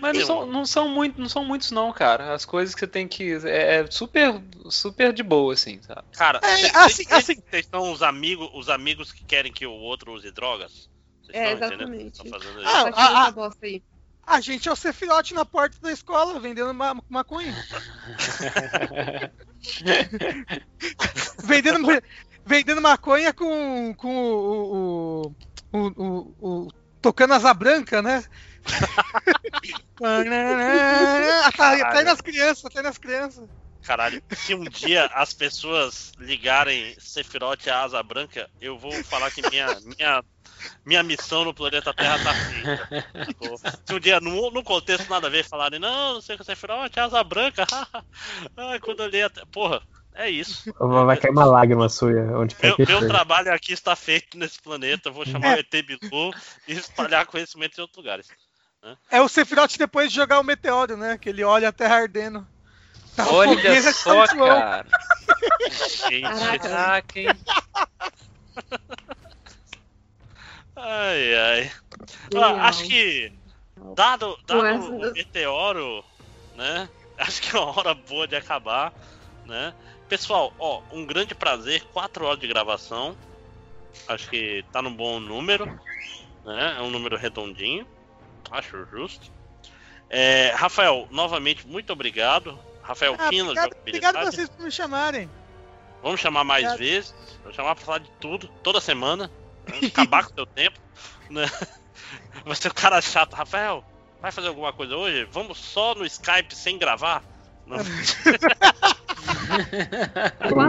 Mas 0.00 0.12
ter 0.12 0.18
não 0.18 0.26
são, 0.26 0.46
não, 0.46 0.66
são 0.66 0.88
muito, 0.88 1.20
não 1.20 1.28
são 1.28 1.44
muitos, 1.44 1.70
não, 1.70 1.92
cara. 1.92 2.34
As 2.34 2.44
coisas 2.44 2.74
que 2.74 2.80
você 2.80 2.86
tem 2.86 3.08
que. 3.08 3.32
É, 3.46 3.80
é 3.80 3.86
super, 3.90 4.42
super 4.70 5.12
de 5.12 5.22
boa, 5.22 5.54
assim, 5.54 5.80
sabe? 5.82 6.02
Cara, 6.16 6.40
É, 6.42 6.56
vocês- 6.56 6.74
assim, 6.76 7.04
vocês- 7.04 7.12
assim- 7.12 7.42
vocês 7.50 7.66
são 7.70 7.92
os 7.92 8.02
amigos, 8.02 8.48
os 8.54 8.68
amigos 8.68 9.12
que 9.12 9.24
querem 9.24 9.52
que 9.52 9.66
o 9.66 9.72
outro 9.72 10.12
use 10.12 10.30
drogas? 10.30 10.88
Vocês 11.22 11.36
É, 11.38 11.52
exatamente. 11.52 12.20
Ah, 12.64 12.88
essa 12.88 13.30
bosta 13.32 13.66
aí. 13.66 13.82
A 14.24 14.40
gente 14.40 14.68
é 14.68 14.72
o 14.72 14.76
Cefirote 14.76 15.34
na 15.34 15.44
porta 15.44 15.76
da 15.82 15.90
escola, 15.90 16.38
vendendo 16.38 16.72
ma 16.72 16.96
maconha. 17.08 17.52
vendendo, 21.42 21.88
vendendo 22.44 22.80
maconha 22.80 23.32
com, 23.32 23.92
com 23.96 24.16
o, 24.16 25.34
o, 25.72 25.78
o, 25.78 25.92
o- 25.96 26.34
o- 26.40 26.68
tocando 27.00 27.34
asa 27.34 27.52
branca, 27.52 28.00
né? 28.00 28.22
Até, 31.54 32.02
nas 32.04 32.20
crianças, 32.20 32.64
até 32.64 32.82
nas 32.82 32.98
crianças. 32.98 33.48
Caralho, 33.82 34.22
se 34.30 34.54
um 34.54 34.64
dia 34.64 35.06
as 35.06 35.32
pessoas 35.32 36.12
ligarem 36.18 36.94
Sephiroth 36.98 37.66
à 37.68 37.82
asa 37.82 38.02
branca, 38.02 38.48
eu 38.60 38.78
vou 38.78 38.92
falar 39.04 39.30
que 39.32 39.42
minha, 39.50 39.66
minha, 39.80 40.22
minha 40.86 41.02
missão 41.02 41.44
no 41.44 41.52
planeta 41.52 41.92
Terra 41.92 42.18
tá 42.22 42.32
feita. 42.32 42.88
sacou? 43.26 43.58
Se 43.58 43.92
um 43.92 43.98
dia, 43.98 44.20
no, 44.20 44.52
no 44.52 44.62
contexto 44.62 45.10
nada 45.10 45.26
a 45.26 45.30
ver, 45.30 45.44
falarem, 45.44 45.80
não, 45.80 46.14
não 46.14 46.20
sei 46.20 46.36
o 46.36 46.38
que 46.38 46.42
é 46.42 46.54
Sephiroth, 46.54 46.96
asa 46.96 47.24
branca. 47.24 47.66
Ai, 48.56 48.78
quando 48.78 49.02
eu 49.02 49.08
li 49.08 49.20
até. 49.20 49.44
Porra, 49.46 49.82
é 50.14 50.28
isso. 50.28 50.72
Vai 50.78 51.16
cair 51.16 51.30
uma 51.30 51.44
lágrima 51.44 51.88
sua, 51.88 52.12
onde 52.38 52.54
Meu, 52.62 52.76
que 52.76 52.86
meu 52.86 53.06
trabalho 53.08 53.52
aqui 53.52 53.72
está 53.72 53.96
feito 53.96 54.36
nesse 54.36 54.60
planeta. 54.60 55.08
Eu 55.08 55.12
vou 55.12 55.24
chamar 55.24 55.56
o 55.56 55.60
ET 55.60 55.70
Bilu 55.70 56.32
e 56.68 56.72
espalhar 56.74 57.26
conhecimento 57.26 57.78
em 57.78 57.80
outros 57.80 57.96
lugares. 57.96 58.28
É 59.10 59.20
o 59.20 59.28
Sephiroth 59.28 59.76
depois 59.78 60.10
de 60.10 60.16
jogar 60.16 60.40
o 60.40 60.44
meteoro, 60.44 60.96
né? 60.96 61.16
Que 61.18 61.28
ele 61.28 61.44
olha 61.44 61.68
a 61.68 61.72
terra 61.72 61.96
ardendo. 61.96 62.46
Tá 63.14 63.28
Olha 63.30 63.92
só, 63.92 64.26
cara. 64.26 64.86
Gente, 66.08 66.58
Caraca. 66.58 67.20
Hein? 67.20 67.28
ai, 70.76 71.34
ai. 71.34 71.72
Ah, 72.34 72.68
acho 72.68 72.84
que, 72.84 73.32
dado, 73.94 74.38
dado 74.46 74.66
essa- 74.66 74.90
o 74.90 75.12
meteoro, 75.12 76.04
né? 76.56 76.88
Acho 77.18 77.42
que 77.42 77.54
é 77.54 77.60
uma 77.60 77.78
hora 77.78 77.94
boa 77.94 78.26
de 78.26 78.34
acabar, 78.34 78.92
né? 79.44 79.74
Pessoal, 80.08 80.52
ó, 80.58 80.82
um 80.90 81.06
grande 81.06 81.34
prazer, 81.34 81.84
quatro 81.92 82.24
horas 82.24 82.40
de 82.40 82.48
gravação. 82.48 83.16
Acho 84.08 84.28
que 84.30 84.64
tá 84.72 84.80
num 84.82 84.94
bom 84.94 85.20
número, 85.20 85.66
né? 86.44 86.76
É 86.78 86.82
um 86.82 86.90
número 86.90 87.16
redondinho. 87.16 87.86
Acho 88.50 88.84
justo. 88.86 89.30
É, 90.10 90.52
Rafael, 90.54 91.08
novamente, 91.10 91.66
muito 91.66 91.92
obrigado. 91.92 92.58
Rafael 92.82 93.14
Ah, 93.18 93.28
Pina, 93.28 93.44
obrigado, 93.44 93.72
obrigado 93.80 94.12
jogabilidade. 94.14 94.36
vocês 94.36 94.48
por 94.48 94.64
me 94.64 94.70
chamarem. 94.70 95.30
Vamos 96.02 96.20
chamar 96.20 96.44
mais 96.44 96.64
Obrigado. 96.64 96.78
vezes. 96.78 97.14
Vamos 97.42 97.56
chamar 97.56 97.74
pra 97.76 97.84
falar 97.84 97.98
de 97.98 98.10
tudo, 98.20 98.48
toda 98.62 98.80
semana. 98.80 99.30
Acabar 99.86 100.24
com 100.26 100.32
o 100.32 100.34
seu 100.34 100.46
tempo. 100.46 100.78
Né? 101.30 101.48
Vai 102.44 102.56
ser 102.56 102.68
o 102.68 102.74
cara 102.74 103.00
chato. 103.00 103.34
Rafael, 103.34 103.84
vai 104.20 104.32
fazer 104.32 104.48
alguma 104.48 104.72
coisa 104.72 104.96
hoje? 104.96 105.24
Vamos 105.30 105.58
só 105.58 105.94
no 105.94 106.04
Skype 106.04 106.54
sem 106.54 106.76
gravar? 106.78 107.22
Não. 107.66 107.78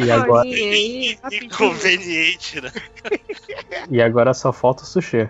E 0.05 0.11
agora. 0.11 0.47
Inconveniente, 1.31 2.61
né? 2.61 2.71
e 3.89 4.01
agora 4.01 4.33
só 4.33 4.51
falta 4.51 4.83
o 4.83 4.85
sushi. 4.85 5.29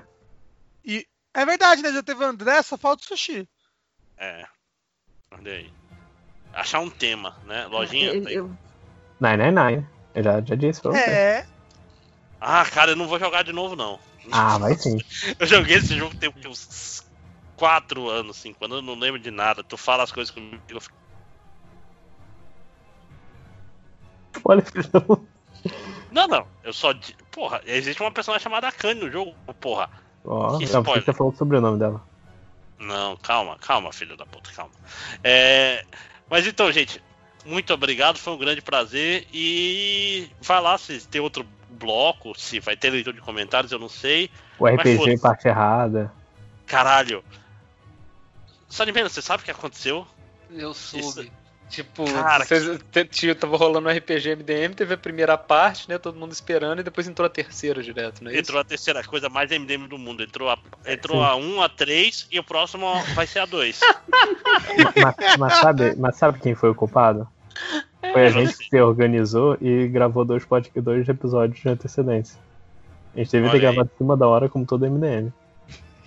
E 0.83 1.05
é 1.33 1.45
verdade, 1.45 1.81
né? 1.81 1.91
Já 1.91 2.03
teve 2.03 2.23
o 2.23 2.27
André, 2.27 2.61
só 2.61 2.77
falta 2.77 3.03
o 3.03 3.07
sushi. 3.07 3.47
É. 4.17 4.45
Olha 5.31 5.53
aí. 5.53 5.71
Achar 6.53 6.79
um 6.79 6.89
tema, 6.89 7.35
né? 7.45 7.65
Lojinha. 7.67 8.13
Eu- 8.13 8.23
tem. 8.23 8.33
eu- 8.33 8.57
999. 9.19 9.87
Eu 10.15 10.23
já, 10.23 10.41
já 10.41 10.55
disse 10.55 10.81
pra 10.81 10.91
você. 10.91 10.99
É. 10.99 11.45
Ah, 12.39 12.65
cara, 12.65 12.91
eu 12.91 12.95
não 12.95 13.07
vou 13.07 13.17
jogar 13.17 13.43
de 13.43 13.53
novo, 13.53 13.75
não. 13.75 13.99
Ah, 14.31 14.57
vai 14.57 14.75
sim. 14.75 14.97
Eu 15.39 15.45
joguei 15.45 15.77
esse 15.77 15.97
jogo 15.97 16.15
tem 16.15 16.31
uns 16.45 17.01
4 17.55 18.09
anos, 18.09 18.37
5 18.37 18.63
anos, 18.65 18.77
eu 18.77 18.81
não 18.81 18.95
lembro 18.95 19.19
de 19.19 19.31
nada. 19.31 19.63
Tu 19.63 19.75
fala 19.77 20.03
as 20.03 20.11
coisas 20.11 20.33
comigo, 20.33 20.61
eu 20.69 20.79
fico 20.79 20.95
Olha, 24.45 24.61
filho, 24.61 24.89
não. 24.93 25.27
Não, 26.11 26.27
não. 26.27 26.47
Eu 26.63 26.73
só. 26.73 26.93
Porra, 27.31 27.61
existe 27.65 28.01
uma 28.01 28.11
personagem 28.11 28.43
chamada 28.43 28.67
Akane 28.67 28.99
no 28.99 29.11
jogo, 29.11 29.33
porra. 29.59 29.89
Ó, 30.25 30.57
Que 30.57 30.63
é 30.63 30.67
spoiler. 30.67 31.03
você 31.03 31.13
falou 31.13 31.33
o 31.33 31.35
sobrenome 31.35 31.77
dela. 31.79 32.01
Não, 32.79 33.15
calma, 33.17 33.57
calma, 33.59 33.91
filho 33.93 34.17
da 34.17 34.25
puta, 34.25 34.51
calma. 34.55 34.71
É, 35.23 35.85
Mas 36.29 36.45
então, 36.47 36.71
gente, 36.71 37.01
muito 37.45 37.73
obrigado, 37.73 38.17
foi 38.17 38.33
um 38.33 38.37
grande 38.37 38.61
prazer. 38.61 39.27
E 39.33 40.29
vai 40.41 40.61
lá 40.61 40.77
se 40.77 41.07
tem 41.07 41.21
outro 41.21 41.45
bloco, 41.69 42.37
se 42.37 42.59
vai 42.59 42.75
ter 42.75 42.89
leitura 42.89 43.15
de 43.15 43.21
comentários, 43.21 43.71
eu 43.71 43.79
não 43.79 43.89
sei. 43.89 44.29
O 44.59 44.67
RPG 44.67 44.97
foda-se. 44.97 45.21
parte 45.21 45.47
errada. 45.47 46.11
Caralho. 46.65 47.23
Salimena, 48.69 49.09
você 49.09 49.21
sabe 49.21 49.43
o 49.43 49.45
que 49.45 49.51
aconteceu? 49.51 50.07
Eu 50.49 50.73
soube. 50.73 51.31
Tipo, 51.69 52.05
Cara, 52.05 52.45
vocês, 52.45 52.79
tinha- 53.09 53.33
tava 53.33 53.57
rolando 53.57 53.89
um 53.89 53.91
RPG 53.91 54.35
MDM, 54.35 54.75
teve 54.75 54.93
a 54.93 54.97
primeira 54.97 55.37
parte, 55.37 55.89
né? 55.89 55.97
Todo 55.97 56.19
mundo 56.19 56.31
esperando, 56.31 56.79
e 56.79 56.83
depois 56.83 57.07
entrou 57.07 57.25
a 57.25 57.29
terceira 57.29 57.81
direto, 57.81 58.27
é 58.27 58.31
isso? 58.31 58.39
Entrou 58.41 58.61
a 58.61 58.63
terceira 58.63 59.03
coisa 59.03 59.27
mais 59.27 59.51
MDM 59.51 59.87
do 59.87 59.97
mundo. 59.97 60.21
Entrou 60.21 60.49
a, 60.49 60.57
entrou 60.85 61.23
a 61.23 61.35
1, 61.35 61.61
a 61.61 61.69
3 61.69 62.27
e 62.31 62.39
o 62.39 62.43
próximo 62.43 62.93
vai 63.15 63.25
ser 63.25 63.39
a 63.39 63.45
2. 63.45 63.79
mas, 65.01 65.37
mas 65.39 65.53
sabe, 65.55 65.95
mas 65.97 66.15
sabe 66.15 66.39
quem 66.39 66.53
foi 66.53 66.69
o 66.69 66.75
culpado? 66.75 67.27
Foi 67.99 68.21
a 68.21 68.25
Eu 68.25 68.31
gente 68.31 68.57
que 68.57 68.69
se 68.69 68.81
organizou 68.81 69.57
e 69.61 69.87
gravou 69.87 70.25
dois, 70.25 70.45
dois 70.75 71.07
episódios 71.07 71.59
de 71.59 71.69
antecedência. 71.69 72.37
A 73.15 73.19
gente 73.19 73.31
teve 73.31 73.49
que 73.49 73.59
gravado 73.59 73.89
em 73.93 73.97
cima 73.97 74.17
da 74.17 74.27
hora, 74.27 74.49
como 74.49 74.65
todo 74.65 74.85
MDM. 74.85 75.31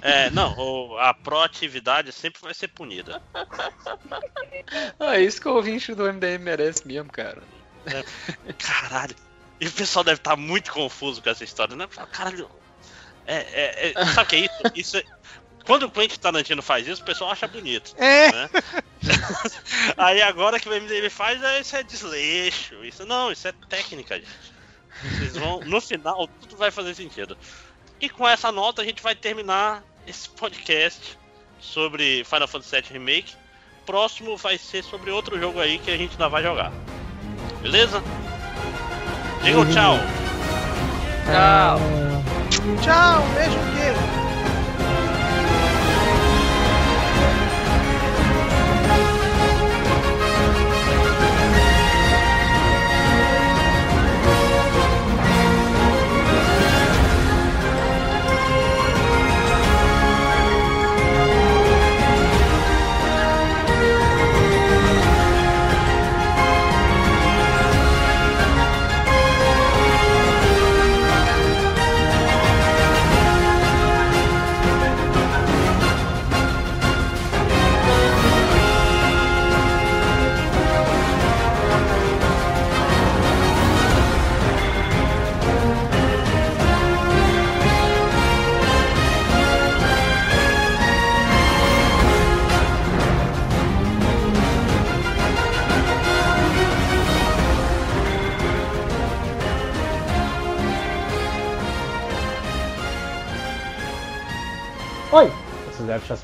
É, 0.07 0.31
não, 0.31 0.57
o- 0.57 0.99
a 0.99 1.13
proatividade 1.13 2.13
sempre 2.13 2.41
vai 2.41 2.55
ser 2.55 2.69
punida. 2.69 3.21
Ah, 4.99 5.17
é 5.17 5.23
isso 5.23 5.41
que 5.41 5.47
o 5.49 5.55
ouvinte 5.55 5.95
do 5.95 6.05
MDM 6.05 6.39
merece 6.43 6.87
mesmo, 6.87 7.11
cara. 7.11 7.41
Caralho. 8.59 9.15
E 9.61 9.67
o 9.69 9.73
pessoal 9.73 10.03
deve 10.05 10.19
estar 10.19 10.37
muito 10.37 10.73
confuso 10.73 11.23
com 11.23 11.31
essa 11.31 11.45
história, 11.45 11.77
né? 11.77 11.87
Caralho. 12.13 12.51
É, 13.27 13.37
é, 13.37 13.93
é, 13.95 14.07
sabe 14.07 14.23
o 14.23 14.27
que 14.27 14.37
é 14.37 14.39
isso? 14.41 14.53
Isso 14.75 14.97
é- 14.97 15.05
Quando 15.65 15.85
o 15.85 15.91
Quentin 15.91 16.19
Tarantino 16.19 16.63
faz 16.63 16.87
isso, 16.87 17.03
o 17.03 17.05
pessoal 17.05 17.31
acha 17.31 17.47
bonito. 17.47 17.95
É. 17.97 18.31
Né? 18.33 18.51
Aí 19.97 20.21
agora 20.23 20.59
que 20.59 20.69
o 20.69 20.73
MDM 20.73 21.09
faz, 21.11 21.43
é, 21.43 21.61
isso 21.61 21.77
é 21.77 21.83
desleixo. 21.83 22.85
Isso 22.85 23.05
não, 23.07 23.31
isso 23.31 23.47
é 23.47 23.53
técnica, 23.69 24.17
gente. 24.17 24.29
Vocês 25.19 25.37
vão, 25.37 25.61
no 25.61 25.81
final, 25.81 26.27
tudo 26.41 26.57
vai 26.57 26.71
fazer 26.71 26.95
sentido. 26.95 27.37
E 28.01 28.09
com 28.09 28.27
essa 28.27 28.51
nota 28.51 28.83
a 28.83 28.85
gente 28.85 29.03
vai 29.03 29.15
terminar 29.15 29.83
esse 30.07 30.29
podcast 30.29 31.19
sobre 31.61 32.25
Final 32.25 32.49
Fantasy 32.49 32.77
VII 32.77 32.93
Remake. 32.93 33.35
Próximo 33.85 34.37
vai 34.37 34.59
ser 34.59 34.83
sobre 34.83 35.11
outro 35.11 35.39
jogo 35.39 35.61
aí 35.61 35.79
que 35.79 35.91
a 35.91 35.97
gente 35.97 36.13
ainda 36.13 36.29
vai 36.29 36.43
jogar. 36.43 36.73
Beleza? 37.63 38.03
Diga 39.43 39.61
um 39.61 39.73
tchau. 39.73 39.97
Tchau. 41.27 41.79
Tchau, 42.83 43.23
um 43.23 43.35
beijo, 43.35 43.59
queijo. 43.75 44.36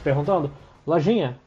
Perguntando, 0.02 0.50
Lojinha, 0.86 1.38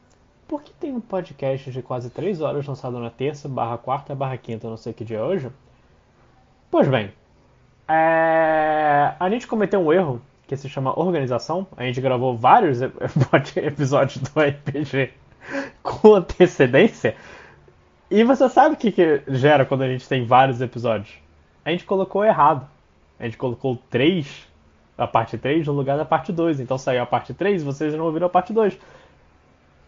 por 0.48 0.62
que 0.62 0.72
tem 0.72 0.92
um 0.92 1.00
podcast 1.00 1.70
de 1.70 1.82
quase 1.82 2.10
3 2.10 2.40
horas 2.40 2.66
lançado 2.66 2.98
na 2.98 3.10
terça, 3.10 3.48
barra 3.48 3.76
quarta, 3.76 4.14
barra 4.14 4.36
quinta, 4.36 4.68
não 4.68 4.76
sei 4.76 4.92
que 4.92 5.04
dia 5.04 5.18
é 5.18 5.22
hoje? 5.22 5.50
Pois 6.70 6.88
bem, 6.88 7.12
é... 7.88 9.14
a 9.18 9.30
gente 9.30 9.46
cometeu 9.46 9.80
um 9.80 9.92
erro 9.92 10.20
que 10.46 10.56
se 10.56 10.68
chama 10.68 10.98
organização. 10.98 11.66
A 11.76 11.82
gente 11.84 12.00
gravou 12.00 12.36
vários 12.36 12.80
ep- 12.80 12.96
episódios 13.56 14.18
do 14.18 14.40
RPG 14.40 15.12
com 15.82 16.14
antecedência. 16.14 17.16
E 18.10 18.22
você 18.22 18.48
sabe 18.48 18.74
o 18.74 18.78
que, 18.78 18.92
que 18.92 19.22
gera 19.28 19.64
quando 19.64 19.82
a 19.82 19.88
gente 19.88 20.08
tem 20.08 20.24
vários 20.24 20.60
episódios? 20.60 21.12
A 21.64 21.70
gente 21.70 21.84
colocou 21.84 22.24
errado. 22.24 22.68
A 23.18 23.24
gente 23.24 23.36
colocou 23.36 23.76
3, 23.90 24.46
a 24.96 25.06
parte 25.06 25.36
3, 25.36 25.66
no 25.66 25.72
lugar 25.72 25.96
da 25.96 26.04
parte 26.04 26.32
2. 26.32 26.60
Então 26.60 26.78
saiu 26.78 27.02
a 27.02 27.06
parte 27.06 27.34
3 27.34 27.62
e 27.62 27.64
vocês 27.64 27.94
não 27.94 28.04
ouviram 28.04 28.26
a 28.26 28.30
parte 28.30 28.52
2. 28.52 28.78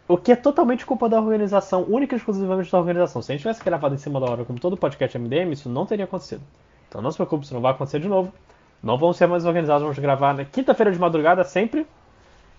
O 0.07 0.17
que 0.17 0.31
é 0.31 0.35
totalmente 0.35 0.85
culpa 0.85 1.07
da 1.07 1.19
organização, 1.19 1.85
única 1.87 2.15
e 2.15 2.17
exclusivamente 2.17 2.71
da 2.71 2.79
organização. 2.79 3.21
Se 3.21 3.31
a 3.31 3.35
gente 3.35 3.41
tivesse 3.41 3.63
gravado 3.63 3.93
em 3.93 3.97
cima 3.97 4.19
da 4.19 4.25
hora, 4.25 4.45
como 4.45 4.59
todo 4.59 4.75
podcast 4.75 5.17
MDM, 5.17 5.51
isso 5.51 5.69
não 5.69 5.85
teria 5.85 6.05
acontecido. 6.05 6.41
Então 6.87 7.01
não 7.01 7.11
se 7.11 7.17
preocupe, 7.17 7.45
isso 7.45 7.53
não 7.53 7.61
vai 7.61 7.71
acontecer 7.71 7.99
de 7.99 8.07
novo. 8.07 8.33
Não 8.81 8.97
vamos 8.97 9.17
ser 9.17 9.27
mais 9.27 9.45
organizados, 9.45 9.83
vamos 9.83 9.99
gravar 9.99 10.33
na 10.33 10.45
quinta-feira 10.45 10.91
de 10.91 10.97
madrugada 10.97 11.43
sempre. 11.43 11.85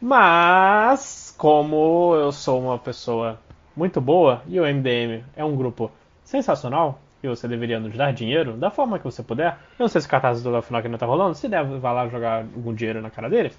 Mas, 0.00 1.34
como 1.36 2.14
eu 2.14 2.30
sou 2.30 2.60
uma 2.60 2.78
pessoa 2.78 3.38
muito 3.76 4.00
boa 4.00 4.42
e 4.46 4.60
o 4.60 4.64
MDM 4.64 5.24
é 5.34 5.44
um 5.44 5.56
grupo 5.56 5.90
sensacional 6.22 7.00
e 7.22 7.28
você 7.28 7.46
deveria 7.46 7.78
nos 7.78 7.94
dar 7.96 8.12
dinheiro 8.12 8.54
da 8.54 8.70
forma 8.70 8.98
que 8.98 9.04
você 9.04 9.22
puder. 9.22 9.58
Eu 9.78 9.84
não 9.84 9.88
sei 9.88 10.00
se 10.00 10.06
o 10.06 10.10
cartaz 10.10 10.42
do 10.42 10.62
Final 10.62 10.82
não 10.84 10.98
tá 10.98 11.06
rolando, 11.06 11.34
se 11.34 11.48
der, 11.48 11.64
vai 11.64 11.94
lá 11.94 12.08
jogar 12.08 12.38
algum 12.38 12.74
dinheiro 12.74 13.02
na 13.02 13.10
cara 13.10 13.28
dele. 13.28 13.52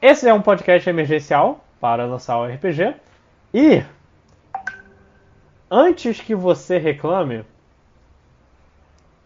Esse 0.00 0.28
é 0.28 0.34
um 0.34 0.42
podcast 0.42 0.88
emergencial 0.90 1.64
para 1.80 2.04
lançar 2.04 2.38
o 2.38 2.46
RPG. 2.46 2.94
E 3.54 3.84
antes 5.70 6.20
que 6.20 6.34
você 6.34 6.78
reclame, 6.78 7.44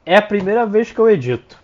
é 0.05 0.17
a 0.17 0.23
primeira 0.23 0.67
vez 0.67 0.93
que 0.93 0.99
eu 0.99 1.09
edito. 1.09 1.59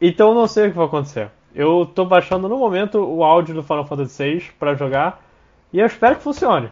Então 0.00 0.28
eu 0.28 0.34
não 0.34 0.46
sei 0.46 0.68
o 0.68 0.70
que 0.70 0.76
vai 0.76 0.86
acontecer. 0.86 1.30
Eu 1.54 1.86
tô 1.86 2.04
baixando 2.04 2.48
no 2.48 2.58
momento 2.58 2.98
o 2.98 3.24
áudio 3.24 3.54
do 3.54 3.62
Final 3.62 3.86
Fantasy 3.86 4.22
VI 4.22 4.50
pra 4.58 4.74
jogar 4.74 5.22
e 5.72 5.80
eu 5.80 5.86
espero 5.86 6.16
que 6.16 6.22
funcione. 6.22 6.70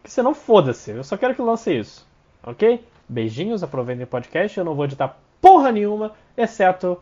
Porque 0.00 0.10
senão 0.10 0.34
foda-se, 0.34 0.90
eu 0.90 1.04
só 1.04 1.16
quero 1.16 1.34
que 1.34 1.42
lance 1.42 1.78
isso. 1.78 2.06
Ok? 2.42 2.82
Beijinhos, 3.08 3.62
aproveitem 3.62 4.04
o 4.04 4.06
podcast, 4.06 4.56
eu 4.56 4.64
não 4.64 4.74
vou 4.74 4.86
editar 4.86 5.18
porra 5.40 5.70
nenhuma, 5.70 6.12
exceto 6.36 6.98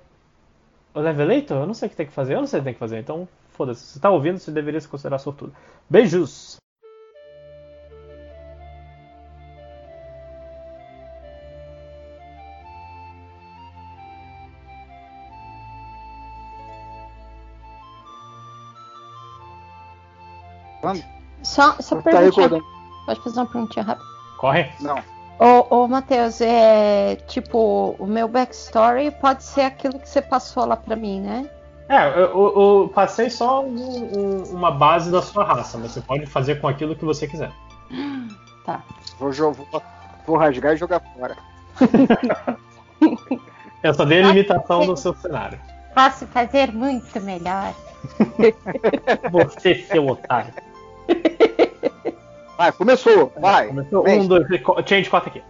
o 0.92 1.00
Levelator? 1.00 1.58
Eu 1.58 1.66
não 1.66 1.74
sei 1.74 1.86
o 1.86 1.90
que 1.90 1.96
tem 1.96 2.06
que 2.06 2.12
fazer, 2.12 2.34
eu 2.34 2.40
não 2.40 2.46
sei 2.46 2.58
o 2.58 2.62
que 2.62 2.66
tem 2.66 2.74
que 2.74 2.80
fazer, 2.80 2.98
então 2.98 3.28
foda-se. 3.52 3.86
Se 3.86 4.00
tá 4.00 4.10
ouvindo, 4.10 4.38
você 4.38 4.50
deveria 4.50 4.80
se 4.80 4.88
considerar 4.88 5.18
sortudo. 5.18 5.54
Beijos! 5.88 6.56
Só, 21.42 21.76
só 21.80 22.00
Tá. 22.02 22.77
Pode 23.08 23.20
fazer 23.22 23.40
uma 23.40 23.46
perguntinha 23.46 23.82
rápida? 23.86 24.06
Corre! 24.36 24.70
Não. 24.80 25.02
Ô, 25.38 25.84
ô 25.84 25.88
Matheus, 25.88 26.42
é 26.42 27.16
tipo, 27.26 27.96
o 27.98 28.06
meu 28.06 28.28
backstory 28.28 29.10
pode 29.12 29.44
ser 29.44 29.62
aquilo 29.62 29.98
que 29.98 30.06
você 30.06 30.20
passou 30.20 30.66
lá 30.66 30.76
pra 30.76 30.94
mim, 30.94 31.22
né? 31.22 31.48
É, 31.88 32.06
eu, 32.06 32.20
eu- 32.20 32.54
eu 32.82 32.92
passei 32.94 33.30
só 33.30 33.64
um- 33.64 33.72
um- 33.72 34.42
uma 34.52 34.70
base 34.70 35.10
da 35.10 35.22
sua 35.22 35.42
raça, 35.42 35.78
mas 35.78 35.92
você 35.92 36.02
pode 36.02 36.26
fazer 36.26 36.60
com 36.60 36.68
aquilo 36.68 36.94
que 36.94 37.04
você 37.04 37.26
quiser. 37.26 37.50
Tá. 38.66 38.82
Vou, 39.18 39.32
vou, 39.32 39.82
vou 40.26 40.36
rasgar 40.36 40.74
e 40.74 40.76
jogar 40.76 41.00
fora. 41.00 41.34
Eu 43.82 43.94
só 43.94 44.04
dei 44.04 44.22
a 44.22 44.26
limitação 44.26 44.84
do 44.84 44.94
seu 44.94 45.14
cenário. 45.14 45.58
Posso 45.94 46.26
fazer 46.26 46.70
muito 46.74 47.18
melhor. 47.22 47.72
Você, 49.32 49.76
seu 49.90 50.06
otário. 50.06 50.52
Vai, 52.58 52.72
começou. 52.72 53.32
Vai. 53.38 53.68
Começou. 53.68 54.02
Vem. 54.02 54.20
Um, 54.20 54.26
dois, 54.26 54.44
três, 54.48 54.62
change, 54.84 55.08
corta 55.08 55.28
aqui. 55.28 55.40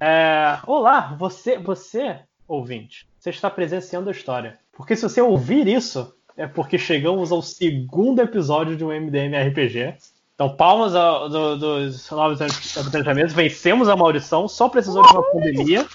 É, 0.00 0.58
olá, 0.66 1.14
você, 1.16 1.56
você, 1.56 2.18
ouvinte, 2.54 3.06
você 3.18 3.30
está 3.30 3.48
presenciando 3.50 4.08
a 4.08 4.12
história. 4.12 4.58
Porque 4.72 4.94
se 4.96 5.02
você 5.02 5.20
ouvir 5.20 5.66
isso, 5.66 6.14
é 6.36 6.46
porque 6.46 6.78
chegamos 6.78 7.30
ao 7.32 7.42
segundo 7.42 8.20
episódio 8.20 8.76
de 8.76 8.84
um 8.84 8.88
MDM 8.92 9.34
RPG. 9.48 9.94
Então, 10.34 10.56
palmas 10.56 10.94
ao- 10.94 11.28
do- 11.28 11.56
dos 11.58 12.10
novos 12.10 12.40
mesa. 12.40 13.34
Vencemos 13.34 13.88
a 13.88 13.94
maldição, 13.96 14.48
só 14.48 14.68
precisou 14.68 15.02
de 15.06 15.12
uma 15.12 15.22
pandemia. 15.30 15.86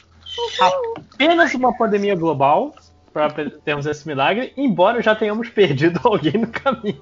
Apenas 1.13 1.53
uma 1.55 1.75
pandemia 1.75 2.15
global 2.15 2.73
para 3.11 3.49
termos 3.65 3.85
esse 3.87 4.07
milagre, 4.07 4.53
embora 4.55 5.01
já 5.01 5.15
tenhamos 5.15 5.49
perdido 5.49 5.99
alguém 6.05 6.33
no 6.33 6.47
caminho. 6.47 7.01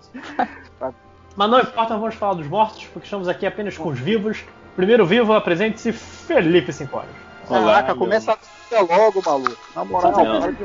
Mas 1.36 1.52
não 1.52 1.60
importa, 1.60 1.98
vamos 1.98 2.16
falar 2.16 2.36
dos 2.36 2.48
mortos, 2.48 2.86
porque 2.86 3.06
estamos 3.06 3.28
aqui 3.28 3.46
apenas 3.46 3.78
com 3.78 3.90
os 3.90 4.00
vivos. 4.00 4.44
Primeiro 4.78 5.06
vivo, 5.06 5.34
apresente-se 5.34 5.92
Felipe 5.92 6.72
Cincoras. 6.72 7.25
Caraca, 7.48 7.94
meu- 7.94 7.98
começa 7.98 8.32
a 8.32 8.82
logo, 8.82 9.22
maluco. 9.26 9.58
Na 9.76 9.86
moral, 9.86 10.14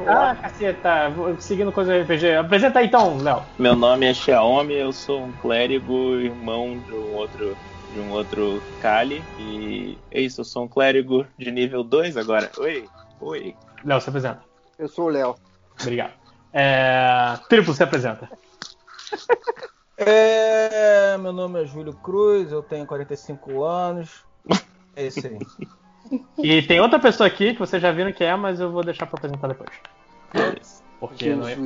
Ah, 0.09 0.35
caceta, 0.35 1.11
vou- 1.11 1.39
seguindo 1.41 1.71
coisa 1.73 1.93
do 1.93 2.03
RPG. 2.03 2.35
Apresenta 2.37 2.79
aí 2.79 2.87
então, 2.87 3.19
Léo. 3.19 3.45
Meu 3.59 3.77
nome 3.77 4.07
é 4.07 4.15
Xiaomi, 4.15 4.75
eu 4.75 4.93
sou 4.93 5.25
um 5.25 5.33
clérigo, 5.33 6.15
irmão 6.17 6.79
de 6.79 6.93
um 6.93 7.15
outro 7.15 7.57
de 7.93 7.99
um 7.99 8.11
outro 8.13 8.63
Kali 8.79 9.25
e 9.37 9.99
é 10.13 10.21
isso, 10.21 10.41
eu 10.43 10.45
sou 10.45 10.63
um 10.63 10.69
clérigo 10.69 11.27
de 11.37 11.51
nível 11.51 11.83
2 11.83 12.17
agora. 12.17 12.51
Oi. 12.59 12.89
Oi. 13.21 13.57
Léo, 13.85 14.01
se 14.01 14.09
apresenta. 14.09 14.43
Eu 14.79 14.89
sou 14.89 15.07
o 15.07 15.09
Léo. 15.09 15.35
Obrigado. 15.81 16.13
É... 16.53 17.37
Triplo, 17.49 17.75
se 17.75 17.83
apresenta. 17.83 18.29
É, 20.03 21.19
meu 21.19 21.31
nome 21.31 21.63
é 21.63 21.67
Júlio 21.67 21.93
Cruz, 21.93 22.51
eu 22.51 22.63
tenho 22.63 22.87
45 22.87 23.63
anos. 23.63 24.25
É 24.97 25.07
isso 25.07 25.27
aí. 25.27 25.39
E 26.39 26.63
tem 26.63 26.81
outra 26.81 26.99
pessoa 26.99 27.27
aqui 27.27 27.53
que 27.53 27.59
vocês 27.61 27.81
já 27.81 27.93
viram 27.93 28.13
que 28.13 28.25
é, 28.25 28.35
mas 28.37 28.59
eu 28.61 28.71
vou 28.71 28.83
deixar 28.83 29.07
pra 29.07 29.17
apresentar 29.19 29.49
depois. 29.49 29.71
Porque 30.99 31.35
não 31.35 31.49
é, 31.49 31.57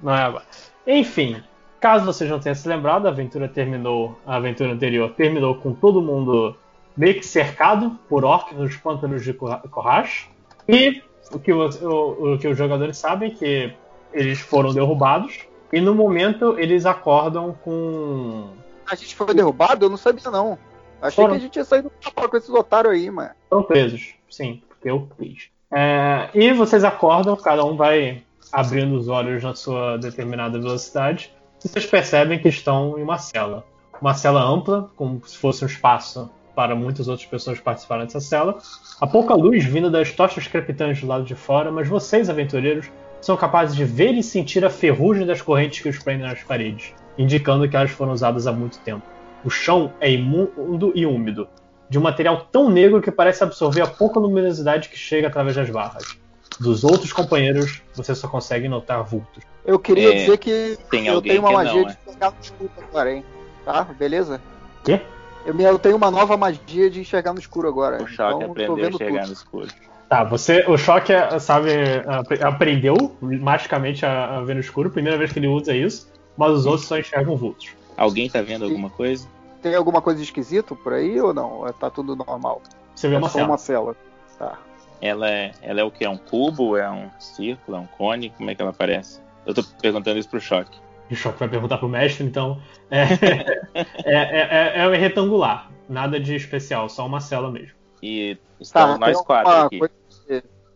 não 0.00 0.14
é 0.14 0.22
agora. 0.22 0.44
Enfim, 0.86 1.42
caso 1.80 2.04
vocês 2.04 2.30
não 2.30 2.38
tenham 2.40 2.54
se 2.54 2.68
lembrado, 2.68 3.06
a 3.06 3.10
aventura 3.10 3.48
terminou. 3.48 4.18
A 4.26 4.36
aventura 4.36 4.72
anterior 4.72 5.10
terminou 5.14 5.56
com 5.56 5.72
todo 5.72 6.00
mundo 6.00 6.56
meio 6.96 7.14
que 7.14 7.26
cercado 7.26 7.98
por 8.08 8.24
orcs 8.24 8.56
nos 8.56 8.76
pântanos 8.76 9.22
de 9.24 9.32
Corra- 9.32 9.62
Corrache. 9.70 10.28
E 10.68 11.02
o 11.32 11.38
que, 11.38 11.52
os- 11.52 11.80
o, 11.82 12.34
o 12.34 12.38
que 12.38 12.48
os 12.48 12.56
jogadores 12.56 12.96
sabem 12.98 13.30
é 13.30 13.34
que 13.34 13.72
eles 14.12 14.40
foram 14.40 14.72
derrubados. 14.72 15.40
E 15.72 15.80
no 15.80 15.94
momento 15.94 16.58
eles 16.58 16.86
acordam 16.86 17.52
com. 17.64 18.50
A 18.88 18.94
gente 18.94 19.14
foi 19.16 19.34
derrubado? 19.34 19.84
Eu 19.84 19.90
não 19.90 19.96
sabia, 19.96 20.30
não. 20.30 20.56
Achei 21.00 21.22
Foram. 21.22 21.34
que 21.34 21.38
a 21.38 21.40
gente 21.40 21.56
ia 21.56 21.64
sair 21.64 21.82
do 21.82 21.90
papo 21.90 22.28
com 22.28 22.36
esses 22.36 22.50
otários 22.50 22.94
aí, 22.94 23.10
mano. 23.10 23.30
Estão 23.44 23.62
presos, 23.62 24.14
sim, 24.30 24.62
porque 24.68 24.90
eu 24.90 25.08
fiz. 25.18 25.48
É, 25.70 26.30
e 26.34 26.52
vocês 26.52 26.84
acordam, 26.84 27.36
cada 27.36 27.64
um 27.64 27.76
vai 27.76 28.22
abrindo 28.52 28.96
os 28.96 29.08
olhos 29.08 29.42
na 29.42 29.54
sua 29.54 29.96
determinada 29.96 30.58
velocidade. 30.58 31.32
E 31.64 31.68
vocês 31.68 31.86
percebem 31.86 32.38
que 32.38 32.48
estão 32.48 32.98
em 32.98 33.02
uma 33.02 33.18
cela. 33.18 33.64
Uma 34.00 34.14
cela 34.14 34.42
ampla, 34.42 34.90
como 34.96 35.20
se 35.26 35.36
fosse 35.36 35.64
um 35.64 35.66
espaço 35.66 36.30
para 36.54 36.74
muitas 36.74 37.08
outras 37.08 37.28
pessoas 37.28 37.60
participarem 37.60 38.06
dessa 38.06 38.20
cela. 38.20 38.58
Há 39.00 39.06
pouca 39.06 39.34
luz 39.34 39.64
vindo 39.64 39.90
das 39.90 40.12
tochas 40.12 40.48
crepitantes 40.48 41.02
do 41.02 41.06
lado 41.06 41.24
de 41.24 41.34
fora, 41.34 41.70
mas 41.70 41.86
vocês, 41.88 42.30
aventureiros, 42.30 42.90
são 43.20 43.36
capazes 43.36 43.76
de 43.76 43.84
ver 43.84 44.14
e 44.14 44.22
sentir 44.22 44.64
a 44.64 44.70
ferrugem 44.70 45.26
das 45.26 45.42
correntes 45.42 45.80
que 45.80 45.88
os 45.88 45.98
prendem 45.98 46.26
nas 46.26 46.42
paredes, 46.42 46.94
indicando 47.18 47.68
que 47.68 47.76
elas 47.76 47.90
foram 47.90 48.12
usadas 48.12 48.46
há 48.46 48.52
muito 48.52 48.78
tempo. 48.78 49.15
O 49.46 49.50
chão 49.50 49.92
é 50.00 50.10
imundo 50.10 50.90
e 50.92 51.06
úmido, 51.06 51.46
de 51.88 51.96
um 51.98 52.02
material 52.02 52.48
tão 52.50 52.68
negro 52.68 53.00
que 53.00 53.12
parece 53.12 53.44
absorver 53.44 53.80
a 53.80 53.86
pouca 53.86 54.18
luminosidade 54.18 54.88
que 54.88 54.96
chega 54.96 55.28
através 55.28 55.54
das 55.54 55.70
barras. 55.70 56.18
Dos 56.58 56.82
outros 56.82 57.12
companheiros, 57.12 57.80
você 57.94 58.12
só 58.12 58.26
consegue 58.26 58.66
notar 58.68 59.04
vultos. 59.04 59.44
Eu 59.64 59.78
queria 59.78 60.10
É, 60.10 60.12
dizer 60.14 60.38
que 60.38 60.76
Tem 60.90 61.06
eu 61.06 61.22
tenho 61.22 61.40
uma 61.40 61.52
magia 61.52 61.80
não, 61.82 61.86
de 61.86 61.92
é. 61.92 62.10
pegar 62.12 62.30
no 62.32 62.36
escudo 62.40 62.70
agora, 62.88 63.12
hein? 63.12 63.24
Tá? 63.64 63.84
Beleza? 63.84 64.40
Quê? 64.84 65.00
Eu, 65.44 65.56
eu 65.60 65.78
tenho 65.78 65.94
uma 65.96 66.10
nova 66.10 66.36
magia 66.36 66.90
de 66.90 67.00
enxergar 67.00 67.32
no 67.32 67.38
escuro 67.38 67.68
agora. 67.68 68.02
O 68.02 68.06
choque 68.08 68.34
então, 68.42 68.46
tô 68.46 68.50
aprendeu 68.52 68.86
a 68.86 68.88
enxergar 68.88 69.18
tudo. 69.20 69.26
no 69.28 69.32
escuro. 69.32 69.68
Tá, 70.08 70.24
você. 70.24 70.64
O 70.68 70.76
Choque, 70.76 71.12
é, 71.12 71.38
sabe, 71.38 71.70
apre- 72.06 72.42
aprendeu 72.42 73.16
magicamente 73.20 74.04
a, 74.06 74.38
a 74.38 74.40
ver 74.42 74.54
no 74.54 74.60
escuro, 74.60 74.90
primeira 74.90 75.16
vez 75.18 75.32
que 75.32 75.38
ele 75.38 75.48
usa 75.48 75.74
isso, 75.74 76.10
mas 76.36 76.52
os 76.52 76.64
outros 76.66 76.86
só 76.86 76.98
enxergam 76.98 77.36
vultos. 77.36 77.70
Alguém 77.96 78.28
tá 78.30 78.40
vendo 78.40 78.64
alguma 78.64 78.88
coisa? 78.90 79.28
Tem 79.66 79.74
alguma 79.74 80.00
coisa 80.00 80.22
esquisita 80.22 80.76
por 80.76 80.92
aí 80.92 81.20
ou 81.20 81.34
não? 81.34 81.64
Tá 81.72 81.90
tudo 81.90 82.14
normal? 82.14 82.62
Você 82.94 83.08
vê 83.08 83.16
é 83.16 83.18
uma 83.18 83.28
só 83.28 83.38
cela. 83.38 83.48
uma 83.48 83.58
cela. 83.58 83.96
Tá. 84.38 84.58
Ela 85.00 85.28
é, 85.28 85.50
ela 85.60 85.80
é 85.80 85.82
o 85.82 85.90
que? 85.90 86.04
É 86.04 86.08
um 86.08 86.16
cubo? 86.16 86.76
É 86.76 86.88
um 86.88 87.10
círculo? 87.18 87.76
É 87.76 87.80
um 87.80 87.86
cone? 87.86 88.30
Como 88.30 88.48
é 88.48 88.54
que 88.54 88.62
ela 88.62 88.72
parece? 88.72 89.20
Eu 89.44 89.52
tô 89.52 89.64
perguntando 89.64 90.20
isso 90.20 90.28
pro 90.28 90.40
choque. 90.40 90.78
O 91.10 91.16
Choque 91.16 91.40
vai 91.40 91.48
perguntar 91.48 91.78
pro 91.78 91.88
mestre, 91.88 92.24
então. 92.24 92.60
É, 92.92 93.02
é, 94.06 94.76
é, 94.76 94.78
é 94.78 94.96
retangular. 94.96 95.68
Nada 95.88 96.20
de 96.20 96.36
especial, 96.36 96.88
só 96.88 97.04
uma 97.04 97.20
cela 97.20 97.50
mesmo. 97.50 97.72
E 98.00 98.38
estamos 98.60 98.92
Tá, 98.94 98.98
nós 98.98 99.16
tem 99.16 99.26
quatro 99.26 99.52
aqui. 99.52 99.78
coisa- 99.80 99.94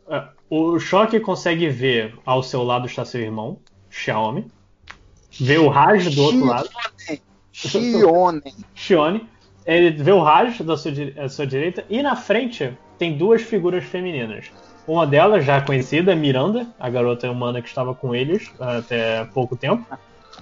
É, 0.08 0.24
O 0.50 0.80
Choque 0.80 1.20
consegue 1.20 1.68
ver 1.68 2.18
ao 2.26 2.42
seu 2.42 2.64
lado 2.64 2.86
está 2.86 3.04
seu 3.04 3.20
irmão, 3.20 3.60
Xiaomi. 3.88 4.50
Vê 5.40 5.58
o 5.58 5.68
Raj 5.68 6.12
do 6.12 6.22
outro 6.24 6.44
lado, 6.44 6.68
Shione. 7.52 8.54
Shione. 8.74 9.28
Ele 9.66 9.90
vê 9.90 10.12
o 10.12 10.22
Raj 10.22 10.60
da 10.62 10.76
sua, 10.76 10.92
à 11.18 11.28
sua 11.28 11.46
direita 11.46 11.84
e 11.88 12.02
na 12.02 12.16
frente 12.16 12.76
tem 12.98 13.16
duas 13.16 13.42
figuras 13.42 13.84
femininas. 13.84 14.50
Uma 14.86 15.06
delas, 15.06 15.44
já 15.44 15.60
conhecida, 15.60 16.16
Miranda, 16.16 16.66
a 16.78 16.88
garota 16.90 17.30
humana 17.30 17.62
que 17.62 17.68
estava 17.68 17.94
com 17.94 18.14
eles 18.14 18.50
até 18.58 19.24
pouco 19.26 19.54
tempo. 19.54 19.86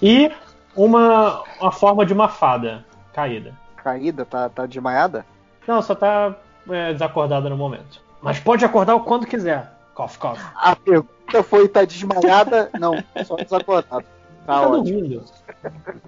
E 0.01 0.31
uma, 0.75 1.43
uma 1.61 1.73
forma 1.73 2.07
de 2.07 2.13
uma 2.13 2.29
fada 2.29 2.85
caída. 3.13 3.53
Caída, 3.77 4.25
tá, 4.25 4.49
tá 4.49 4.65
desmaiada? 4.65 5.27
Não, 5.67 5.83
só 5.83 5.95
tá 5.95 6.35
é, 6.71 6.93
desacordada 6.93 7.51
no 7.51 7.57
momento. 7.57 8.01
Mas 8.23 8.41
pode 8.41 8.65
acordar 8.65 8.95
o 8.95 9.01
quando 9.01 9.27
quiser. 9.27 9.71
Cough, 9.95 10.17
cough. 10.19 10.39
A 10.55 10.75
pergunta 10.77 11.43
foi: 11.43 11.69
tá 11.69 11.85
desmaiada? 11.85 12.71
Não, 12.79 12.95
só 13.25 13.37
desacordado. 13.37 14.07
Tá 14.49 14.63
Tá 14.63 14.67
ótimo. 14.67 14.83
dormindo. 15.01 15.25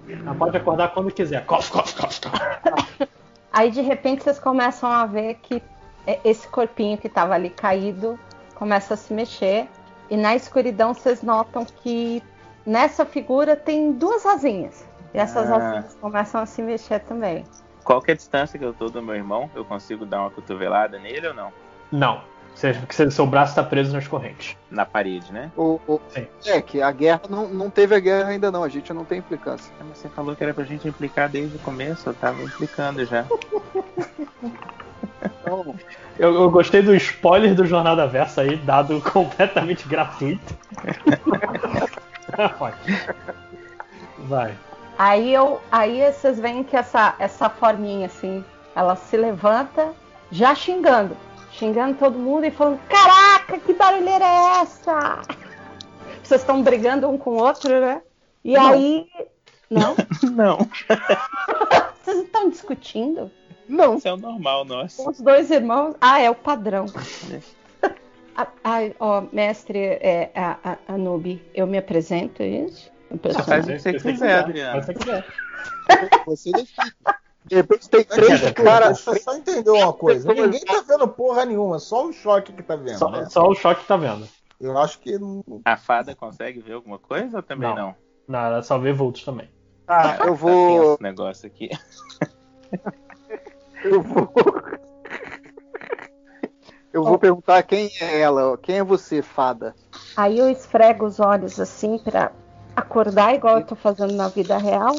Ela 0.09 0.33
pode 0.33 0.57
acordar 0.57 0.91
quando 0.95 1.11
quiser. 1.11 1.45
Cough, 1.45 1.69
cough, 1.69 1.93
cough, 1.93 2.19
cough. 2.23 3.07
Aí 3.53 3.69
de 3.69 3.81
repente 3.81 4.23
vocês 4.23 4.39
começam 4.39 4.89
a 4.91 5.05
ver 5.05 5.35
que 5.35 5.61
é- 6.07 6.19
esse 6.25 6.47
corpinho 6.47 6.97
que 6.97 7.07
tava 7.07 7.35
ali 7.35 7.51
caído 7.51 8.17
começa 8.55 8.95
a 8.95 8.97
se 8.97 9.13
mexer. 9.13 9.67
E 10.09 10.17
na 10.17 10.35
escuridão 10.35 10.91
vocês 10.95 11.21
notam 11.21 11.63
que 11.83 12.23
nessa 12.65 13.05
figura 13.05 13.55
tem 13.55 13.91
duas 13.91 14.25
asinhas. 14.25 14.83
E 15.13 15.19
essas 15.19 15.51
Ah. 15.51 15.57
asinhas 15.57 15.95
começam 16.01 16.41
a 16.41 16.45
se 16.47 16.63
mexer 16.63 16.99
também. 17.01 17.45
Qual 17.83 18.01
que 18.01 18.09
é 18.09 18.13
a 18.15 18.17
distância 18.17 18.57
que 18.57 18.65
eu 18.65 18.73
tô 18.73 18.87
do 18.89 19.03
meu 19.03 19.13
irmão? 19.13 19.51
Eu 19.53 19.63
consigo 19.65 20.03
dar 20.03 20.21
uma 20.21 20.31
cotovelada 20.31 20.97
nele 20.97 21.27
ou 21.27 21.33
não? 21.35 21.53
Não. 21.91 22.21
Porque 22.59 23.09
seu 23.09 23.25
braço 23.25 23.55
tá 23.55 23.63
preso 23.63 23.91
nas 23.93 24.07
correntes. 24.07 24.55
Na 24.69 24.85
parede, 24.85 25.31
né? 25.33 25.51
O, 25.57 25.79
o- 25.87 25.99
Sim. 26.09 26.27
é 26.45 26.61
que 26.61 26.81
a 26.81 26.91
guerra 26.91 27.21
não, 27.29 27.47
não 27.47 27.69
teve 27.69 27.95
a 27.95 27.99
guerra 27.99 28.29
ainda 28.29 28.51
não, 28.51 28.63
a 28.63 28.69
gente 28.69 28.93
não 28.93 29.03
tem 29.03 29.17
implicância. 29.19 29.73
Mas 29.79 29.97
Você 29.97 30.09
falou 30.09 30.35
que 30.35 30.43
era 30.43 30.53
pra 30.53 30.63
gente 30.63 30.87
implicar 30.87 31.27
desde 31.29 31.55
o 31.55 31.59
começo, 31.59 32.09
eu 32.09 32.13
tava 32.13 32.41
implicando 32.43 33.03
já. 33.05 33.25
Então, 35.41 35.75
Eu, 36.19 36.33
eu 36.35 36.51
gostei 36.51 36.81
do 36.81 36.93
spoiler 36.95 37.55
do 37.55 37.65
Jornada 37.65 38.05
Versa 38.07 38.41
aí, 38.41 38.55
dado 38.57 39.01
completamente 39.11 39.87
gratuito. 39.87 40.55
Vai. 42.59 42.73
Vai. 44.27 44.55
Aí 44.97 45.33
eu, 45.33 45.59
aí 45.71 46.11
vocês 46.11 46.39
veem 46.39 46.63
que 46.63 46.75
essa 46.77 47.15
essa 47.17 47.49
forminha 47.49 48.05
assim, 48.05 48.45
ela 48.75 48.95
se 48.95 49.17
levanta 49.17 49.93
já 50.31 50.53
xingando, 50.53 51.17
xingando 51.61 51.95
todo 51.99 52.17
mundo 52.17 52.43
e 52.45 52.51
falando: 52.51 52.79
"Caraca, 52.89 53.59
que 53.59 53.71
barulheira 53.73 54.25
é 54.25 54.61
essa?" 54.61 55.21
Vocês 56.23 56.41
estão 56.41 56.63
brigando 56.63 57.07
um 57.07 57.17
com 57.19 57.31
o 57.31 57.43
outro, 57.43 57.79
né? 57.79 58.01
E 58.43 58.53
Não. 58.53 58.71
aí 58.71 59.07
não, 59.69 59.95
Não, 60.33 60.57
vocês 62.03 62.17
estão 62.23 62.49
discutindo? 62.49 63.29
não, 63.69 63.95
isso 63.95 64.07
é 64.07 64.13
o 64.13 64.17
normal 64.17 64.65
nosso. 64.65 65.07
Os 65.07 65.21
dois 65.21 65.51
irmãos. 65.51 65.95
Ah, 66.01 66.19
é 66.19 66.29
o 66.29 66.35
padrão. 66.35 66.85
Ah, 68.33 68.47
Ai, 68.63 68.95
ó, 68.97 69.23
mestre 69.33 69.77
é, 69.77 70.31
a, 70.33 70.57
a, 70.63 70.77
Anubi, 70.93 71.43
eu 71.53 71.67
me 71.67 71.77
apresento, 71.77 72.41
é 72.41 72.47
isso? 72.47 72.89
O 73.09 73.17
Faz 73.43 73.67
o 73.67 73.73
que 73.73 73.77
você 73.79 73.93
quiser, 73.93 74.45
que 74.45 74.85
você 74.85 74.93
quiser. 74.93 75.25
você 76.25 76.51
define. 76.53 76.93
De 77.45 77.55
repente 77.55 77.89
tem 77.89 78.03
três 78.03 78.39
Cara, 78.41 78.53
caras. 78.53 79.03
deixa 79.05 79.11
eu 79.11 79.23
só 79.23 79.35
entender 79.35 79.69
uma 79.71 79.91
coisa. 79.93 80.27
pessoas- 80.27 80.49
Ninguém 80.51 80.65
tá 80.65 80.81
vendo 80.87 81.07
porra 81.07 81.43
nenhuma, 81.45 81.79
só 81.79 82.05
o 82.07 82.13
choque 82.13 82.53
que 82.53 82.63
tá 82.63 82.75
vendo, 82.75 82.97
Só, 82.99 83.09
né? 83.09 83.25
só 83.29 83.47
o 83.47 83.55
choque 83.55 83.85
tá 83.85 83.97
vendo. 83.97 84.27
Eu 84.59 84.77
acho 84.77 84.99
que 84.99 85.17
não- 85.17 85.43
A 85.65 85.75
fada 85.75 86.15
consegue 86.15 86.59
ver 86.61 86.73
alguma 86.73 86.99
coisa 86.99 87.37
ou 87.37 87.43
também 87.43 87.67
Não. 87.69 87.75
não? 87.75 87.95
Não, 88.27 88.39
ela 88.39 88.61
só 88.63 88.77
vê 88.77 88.93
vultos 88.93 89.23
também. 89.23 89.49
Ah, 89.87 90.17
eu 90.19 90.25
Tá 90.27 90.31
vou. 90.31 90.93
esse 90.93 91.03
negócio 91.03 91.47
aqui. 91.47 91.69
Eu 93.83 94.01
vou. 94.01 94.31
Eu 96.93 97.03
vou 97.03 97.17
perguntar 97.17 97.63
quem 97.63 97.89
é 97.99 98.19
ela, 98.19 98.57
quem 98.57 98.77
é 98.77 98.83
você, 98.83 99.21
fada? 99.21 99.73
Aí 100.15 100.37
eu 100.37 100.49
esfrego 100.49 101.05
os 101.05 101.19
olhos 101.19 101.59
assim 101.59 101.97
pra 101.97 102.31
acordar, 102.75 103.33
igual 103.33 103.59
eu 103.59 103.65
tô 103.65 103.75
fazendo 103.75 104.13
na 104.13 104.27
vida 104.27 104.57
real, 104.57 104.93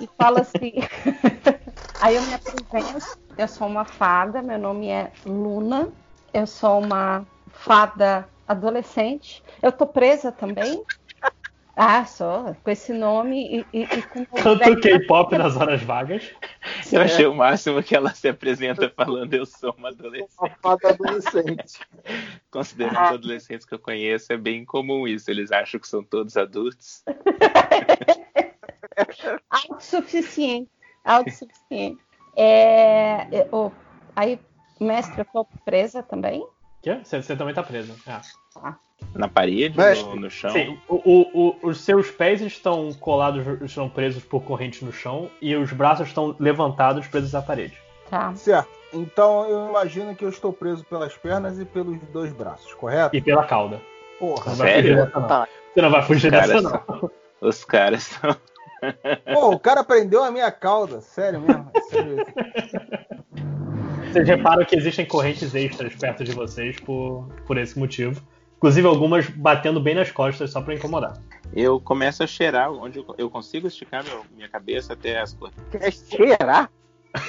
e 0.00 0.08
falo 0.18 0.40
assim. 0.40 0.72
Aí 2.00 2.14
eu 2.14 2.22
me 2.22 2.34
apresento, 2.34 3.06
eu 3.38 3.48
sou 3.48 3.66
uma 3.66 3.84
fada, 3.84 4.42
meu 4.42 4.58
nome 4.58 4.88
é 4.88 5.10
Luna, 5.24 5.88
eu 6.32 6.46
sou 6.46 6.78
uma 6.78 7.26
fada 7.50 8.28
adolescente. 8.46 9.42
Eu 9.62 9.72
tô 9.72 9.86
presa 9.86 10.30
também. 10.30 10.84
Ah, 11.78 12.06
sou, 12.06 12.56
com 12.64 12.70
esse 12.70 12.90
nome 12.90 13.64
e, 13.70 13.80
e, 13.80 13.82
e 13.82 14.02
com 14.02 14.24
Canto 14.24 14.80
K-pop 14.80 15.36
nas 15.36 15.56
horas 15.56 15.82
vagas. 15.82 16.32
Eu 16.90 17.02
achei 17.02 17.26
o 17.26 17.34
máximo 17.34 17.82
que 17.82 17.94
ela 17.94 18.14
se 18.14 18.28
apresenta 18.28 18.88
falando 18.88 19.34
eu 19.34 19.44
sou 19.44 19.74
uma 19.76 19.88
adolescente. 19.88 20.30
Uma 20.38 20.50
fada 20.62 20.88
adolescente. 20.90 21.80
Considerando 22.50 22.94
os 22.94 23.12
adolescentes 23.12 23.66
que 23.66 23.74
eu 23.74 23.78
conheço, 23.78 24.32
é 24.32 24.36
bem 24.36 24.64
comum 24.64 25.06
isso. 25.06 25.30
Eles 25.30 25.52
acham 25.52 25.78
que 25.78 25.86
são 25.86 26.02
todos 26.02 26.36
adultos. 26.36 27.04
Autossuficiente. 29.50 30.70
Autossuficiente. 31.04 31.98
É, 32.36 33.26
é, 33.32 33.48
ô, 33.52 33.70
aí, 34.14 34.38
mestre, 34.80 35.20
eu 35.20 35.24
tô 35.32 35.46
presa 35.64 36.02
também? 36.02 36.46
Quê? 36.82 37.00
Você, 37.02 37.22
você 37.22 37.36
também 37.36 37.54
tá 37.54 37.62
preso. 37.62 37.94
É. 38.06 38.20
Na 39.14 39.28
parede, 39.28 39.76
Mestre. 39.76 40.08
no, 40.14 40.16
no 40.22 40.30
chão. 40.30 40.50
Sim, 40.50 40.78
o- 40.88 40.94
o- 41.04 41.48
o- 41.64 41.68
os 41.68 41.80
seus 41.80 42.10
pés 42.10 42.40
estão 42.40 42.92
colados, 42.94 43.44
estão 43.62 43.88
presos 43.88 44.24
por 44.24 44.42
correntes 44.42 44.80
no 44.82 44.92
chão 44.92 45.30
e 45.40 45.54
os 45.54 45.72
braços 45.72 46.08
estão 46.08 46.34
levantados 46.38 47.06
presos 47.06 47.34
à 47.34 47.42
parede. 47.42 47.76
Tá. 48.08 48.34
Certo. 48.34 48.70
Então 48.92 49.44
eu 49.48 49.68
imagino 49.68 50.14
que 50.14 50.24
eu 50.24 50.28
estou 50.30 50.52
preso 50.52 50.84
pelas 50.84 51.14
pernas 51.16 51.58
e 51.58 51.64
pelos 51.64 51.98
dois 52.12 52.32
braços, 52.32 52.72
correto? 52.74 53.14
E 53.16 53.20
pela 53.20 53.44
cauda. 53.44 53.80
Porra. 54.18 54.54
Sério? 54.54 55.10
não. 55.14 55.26
Tá. 55.26 55.48
Você 55.74 55.82
não 55.82 55.90
vai 55.90 56.02
fugir 56.02 56.30
Cara, 56.30 56.46
dessa, 56.46 56.62
não. 56.62 57.10
Os 57.40 57.64
caras 57.64 58.04
são. 58.04 58.34
Pô, 59.32 59.50
o 59.52 59.58
cara 59.58 59.82
prendeu 59.84 60.22
a 60.22 60.30
minha 60.30 60.50
cauda, 60.50 61.00
sério 61.00 61.40
mesmo. 61.40 61.70
Sério. 61.90 62.26
Vocês 64.12 64.28
reparam 64.28 64.64
que 64.64 64.76
existem 64.76 65.04
correntes 65.06 65.54
extras 65.54 65.94
perto 65.94 66.24
de 66.24 66.32
vocês 66.32 66.78
por, 66.80 67.28
por 67.46 67.58
esse 67.58 67.78
motivo. 67.78 68.22
Inclusive 68.56 68.86
algumas 68.86 69.28
batendo 69.28 69.80
bem 69.80 69.94
nas 69.94 70.10
costas 70.10 70.50
só 70.50 70.62
pra 70.62 70.74
incomodar. 70.74 71.14
Eu 71.54 71.78
começo 71.78 72.22
a 72.22 72.26
cheirar 72.26 72.72
onde 72.72 72.98
eu, 72.98 73.14
eu 73.18 73.28
consigo 73.30 73.66
esticar 73.66 74.02
meu- 74.04 74.24
minha 74.34 74.48
cabeça 74.48 74.94
até 74.94 75.20
as 75.20 75.34
cor- 75.34 75.50
Quer 75.70 75.92
cheirar? 75.92 76.70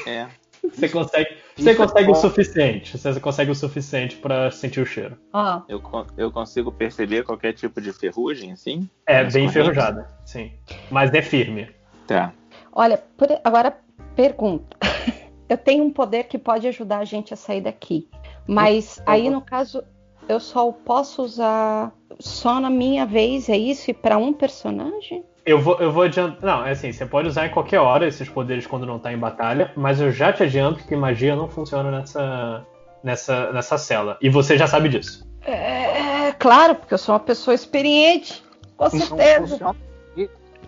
É. 0.06 0.28
Você 0.74 0.90
consegue, 0.90 1.30
você 1.56 1.62
Isso 1.62 1.70
é 1.70 1.76
consegue 1.76 2.12
o 2.12 2.16
suficiente. 2.16 2.98
Você 2.98 3.20
consegue 3.20 3.52
o 3.52 3.56
suficiente 3.56 4.16
pra 4.18 4.52
sentir 4.52 4.80
o 4.82 4.86
cheiro. 4.86 5.18
Ó, 5.34 5.62
Eu, 5.68 5.82
eu 6.18 6.32
consigo 6.32 6.72
perceber 6.72 7.24
qualquer 7.24 7.54
tipo 7.54 7.80
de 7.82 7.92
ferrugem, 7.94 8.52
assim? 8.52 8.90
É 9.06 9.24
Nas 9.24 9.34
bem 9.34 9.46
enferrujada, 9.46 10.10
sim. 10.26 10.52
Mas 10.92 11.14
é 11.14 11.22
firme. 11.22 11.70
Tá. 12.06 12.32
olha, 12.72 12.98
por- 13.18 13.40
agora 13.44 13.78
pergunta. 14.16 14.78
Eu 15.50 15.58
tenho 15.58 15.84
um 15.86 15.92
poder 15.92 16.26
que 16.26 16.38
pode 16.38 16.68
ajudar 16.68 16.98
a 17.00 17.06
gente 17.06 17.34
a 17.34 17.38
sair 17.38 17.62
daqui. 17.62 18.10
Mas 18.46 19.02
aí, 19.06 19.30
no 19.30 19.40
caso, 19.40 19.82
eu 20.28 20.42
só 20.42 20.70
posso 20.74 21.22
usar 21.24 21.94
só 22.20 22.60
na 22.60 22.70
minha 22.70 23.06
vez, 23.06 23.48
é 23.48 23.56
isso? 23.58 23.90
E 23.90 23.94
pra 23.94 24.18
um 24.18 24.34
personagem? 24.34 25.24
Eu 25.48 25.62
vou, 25.62 25.80
eu 25.80 25.92
vou 25.94 26.04
adiantar. 26.04 26.42
Não, 26.42 26.66
é 26.66 26.72
assim, 26.72 26.92
você 26.92 27.06
pode 27.06 27.30
usar 27.30 27.48
em 27.48 27.50
qualquer 27.50 27.80
hora 27.80 28.06
esses 28.06 28.28
poderes 28.28 28.68
quando 28.68 28.86
não 28.86 29.00
tá 29.00 29.14
em 29.14 29.18
batalha, 29.18 29.72
mas 29.78 30.02
eu 30.02 30.12
já 30.12 30.34
te 30.34 30.44
adianto 30.44 30.84
que 30.84 30.94
magia 30.94 31.38
não 31.38 31.48
funciona 31.48 31.90
nessa, 31.90 32.66
nessa, 33.02 33.52
nessa 33.54 33.78
cela. 33.78 34.18
E 34.22 34.30
você 34.30 34.58
já 34.58 34.68
sabe 34.68 34.90
disso. 34.90 35.26
É, 35.46 36.34
claro, 36.34 36.76
porque 36.76 36.94
eu 36.94 36.98
sou 36.98 37.14
uma 37.14 37.20
pessoa 37.22 37.56
experiente. 37.56 38.44
Com 38.76 38.84
Não 38.84 38.90
certeza. 38.92 39.76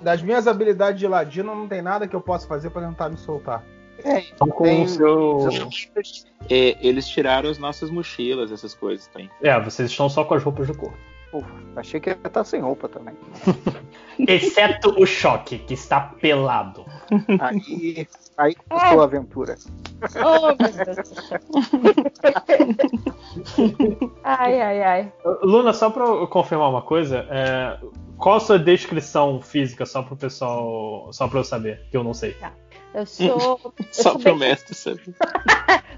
Das 0.01 0.21
minhas 0.21 0.47
habilidades 0.47 0.97
de 0.97 1.07
ladino, 1.07 1.53
não 1.53 1.67
tem 1.67 1.81
nada 1.81 2.07
que 2.07 2.15
eu 2.15 2.21
possa 2.21 2.47
fazer 2.47 2.69
pra 2.69 2.81
tentar 2.87 3.09
me 3.09 3.17
soltar. 3.17 3.61
É, 4.01 4.19
Estão 4.19 4.47
com 4.47 4.63
tem- 4.63 4.83
o 4.85 4.87
seu. 4.87 5.69
É, 6.49 6.77
eles 6.79 7.05
tiraram 7.05 7.49
as 7.49 7.57
nossas 7.57 7.89
mochilas, 7.89 8.49
essas 8.49 8.73
coisas 8.73 9.07
também. 9.07 9.29
É, 9.43 9.59
vocês 9.59 9.91
estão 9.91 10.07
só 10.07 10.23
com 10.23 10.35
as 10.35 10.41
roupas 10.41 10.67
do 10.67 10.73
corpo. 10.77 10.97
Pô, 11.31 11.43
achei 11.75 11.99
que 11.99 12.09
ia 12.09 12.17
estar 12.23 12.43
sem 12.43 12.59
roupa 12.61 12.87
também. 12.89 13.15
Exceto 14.27 14.89
o 15.01 15.05
choque, 15.05 15.59
que 15.59 15.73
está 15.75 15.99
pelado. 16.01 16.85
Aí, 17.39 18.07
aí 18.37 18.55
começou 18.67 19.01
a 19.01 19.03
aventura. 19.03 19.55
Oh, 20.15 20.47
meu 20.47 20.85
Deus. 20.85 21.13
ai, 24.23 24.61
ai, 24.61 24.83
ai. 24.83 25.13
Luna, 25.41 25.73
só 25.73 25.89
pra 25.89 26.03
eu 26.05 26.27
confirmar 26.27 26.69
uma 26.69 26.81
coisa, 26.81 27.25
é, 27.29 27.77
qual 28.17 28.37
a 28.37 28.39
sua 28.39 28.59
descrição 28.59 29.41
física, 29.41 29.85
só 29.85 30.01
pro 30.01 30.15
pessoal. 30.15 31.09
Só 31.13 31.27
pra 31.27 31.39
eu 31.39 31.43
saber, 31.43 31.85
que 31.89 31.97
eu 31.97 32.03
não 32.03 32.13
sei. 32.13 32.35
Eu 32.93 33.05
sou. 33.05 33.27
eu 33.79 33.85
Só 33.91 34.11
sou 34.11 34.19
pro 34.19 34.31
bem- 34.37 34.49
mestre 34.49 34.75
saber. 34.75 35.15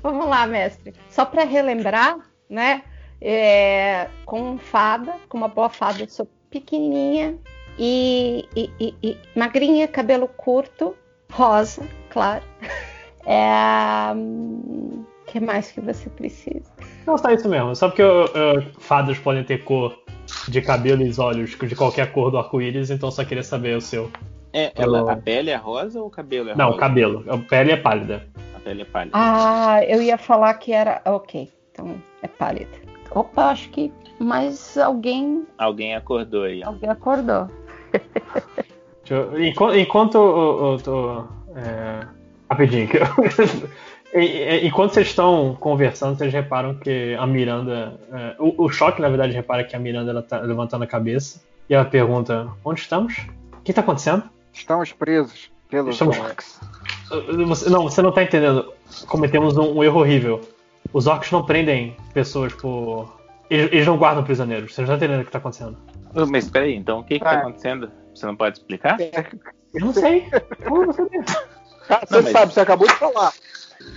Vamos 0.03 0.27
lá, 0.27 0.45
mestre. 0.45 0.93
Só 1.09 1.25
para 1.25 1.43
relembrar, 1.43 2.17
né? 2.49 2.83
É, 3.21 4.07
com 4.25 4.57
fada, 4.57 5.13
com 5.29 5.37
uma 5.37 5.47
boa 5.47 5.69
fada, 5.69 6.01
eu 6.01 6.09
sou 6.09 6.27
pequenininha 6.49 7.35
e, 7.77 8.45
e- 8.55 8.69
e- 8.79 8.95
e 9.03 9.17
magrinha, 9.39 9.87
cabelo 9.87 10.27
curto, 10.27 10.95
rosa, 11.31 11.83
claro. 12.09 12.43
É, 13.25 14.11
hum, 14.15 15.03
que 15.27 15.39
mais 15.39 15.71
que 15.71 15.79
você 15.79 16.09
precisa? 16.09 16.65
Não, 17.05 17.15
tá 17.15 17.31
isso 17.33 17.47
mesmo. 17.47 17.75
Só 17.75 17.87
porque 17.87 18.01
eu- 18.01 18.25
eu- 18.33 18.63
fadas 18.79 19.17
podem 19.19 19.43
ter 19.43 19.63
cor 19.63 19.95
de 20.47 20.61
cabelo 20.61 21.03
e 21.03 21.11
olhos 21.19 21.51
de 21.51 21.75
qualquer 21.75 22.11
cor 22.11 22.31
do 22.31 22.37
arco-íris, 22.37 22.89
então 22.89 23.07
eu 23.09 23.11
só 23.13 23.23
queria 23.23 23.43
saber 23.43 23.77
o 23.77 23.81
seu. 23.81 24.09
É, 24.53 24.71
Ela- 24.75 24.97
ela, 24.99 25.11
a 25.13 25.15
pele 25.15 25.49
é 25.51 25.55
rosa 25.55 26.01
ou 26.01 26.07
o 26.07 26.09
cabelo 26.09 26.49
é 26.49 26.55
Não, 26.55 26.67
rosa? 26.67 26.79
cabelo. 26.79 27.23
A 27.29 27.37
pele 27.37 27.71
é 27.71 27.77
pálida. 27.77 28.27
A 28.55 28.59
pele 28.59 28.81
é 28.81 28.85
pálida. 28.85 29.15
Ah, 29.17 29.79
eu 29.87 30.01
ia 30.01 30.17
falar 30.17 30.53
que 30.55 30.73
era. 30.73 31.01
Ok, 31.05 31.49
então 31.71 32.01
é 32.21 32.27
pálida. 32.27 32.90
Opa, 33.13 33.45
acho 33.51 33.69
que 33.69 33.91
mais 34.19 34.77
alguém, 34.77 35.45
Alguém 35.57 35.95
acordou 35.95 36.43
aí. 36.43 36.61
ó. 36.63 36.67
alguém 36.69 36.89
acordou. 36.89 37.47
Deixa 37.91 39.15
eu- 39.15 39.43
enquanto 39.43 39.77
enquanto 39.77 40.15
eu, 40.15 40.71
eu 40.73 40.77
tô. 40.83 41.23
é, 41.55 42.07
rapidinho. 42.49 42.87
que 42.87 42.97
eu- 42.97 43.01
Enquanto 44.63 44.93
vocês 44.93 45.07
estão 45.07 45.55
conversando, 45.57 46.17
vocês 46.17 46.33
reparam 46.33 46.75
que 46.75 47.15
a 47.17 47.25
Miranda. 47.25 47.97
é, 48.11 48.35
o, 48.39 48.65
o 48.65 48.69
choque, 48.69 49.01
na 49.01 49.07
verdade, 49.07 49.31
repara 49.33 49.63
que 49.63 49.73
a 49.75 49.79
Miranda 49.79 50.11
ela 50.11 50.21
tá 50.21 50.39
levantando 50.41 50.83
a 50.83 50.87
cabeça 50.87 51.41
e 51.69 51.73
ela 51.73 51.85
pergunta: 51.85 52.49
Onde 52.63 52.81
estamos? 52.81 53.17
O 53.57 53.61
que 53.63 53.71
tá 53.71 53.79
acontecendo? 53.81 54.23
Estamos 54.53 54.91
presos 54.91 55.49
pelos 55.69 55.93
Estamos- 55.93 56.17
você- 57.47 57.69
não, 57.69 57.83
você 57.83 58.01
não 58.01 58.11
tá 58.11 58.21
entendendo. 58.23 58.73
Cometemos 59.07 59.57
um, 59.57 59.77
um 59.77 59.83
erro 59.83 59.99
horrível. 60.01 60.41
Os 60.93 61.07
orcs 61.07 61.31
não 61.31 61.45
prendem 61.45 61.95
pessoas 62.13 62.53
por. 62.53 63.19
Eles, 63.49 63.71
eles 63.71 63.87
não 63.87 63.97
guardam 63.97 64.23
prisioneiros. 64.23 64.73
Você 64.73 64.81
não 64.81 64.87
tá 64.89 64.95
entendendo 64.95 65.21
o 65.21 65.25
que 65.25 65.31
tá 65.31 65.37
acontecendo. 65.37 65.77
Mas 66.29 66.49
peraí, 66.49 66.75
então 66.75 66.99
o 66.99 67.03
que 67.03 67.17
que 67.19 67.23
tá 67.23 67.31
Ah. 67.31 67.37
acontecendo? 67.39 67.91
Você 68.13 68.25
não 68.25 68.35
pode 68.35 68.57
explicar? 68.57 68.97
Eu 68.99 69.79
não 69.85 69.93
sei. 69.93 70.27
Como 70.67 70.85
você 70.85 71.03
saber? 71.03 71.23
Ah, 71.89 71.99
Você 72.05 72.15
Não, 72.15 72.23
mas- 72.23 72.31
sabe, 72.31 72.53
você 72.53 72.59
acabou 72.61 72.87
de 72.87 72.93
falar. 72.95 73.33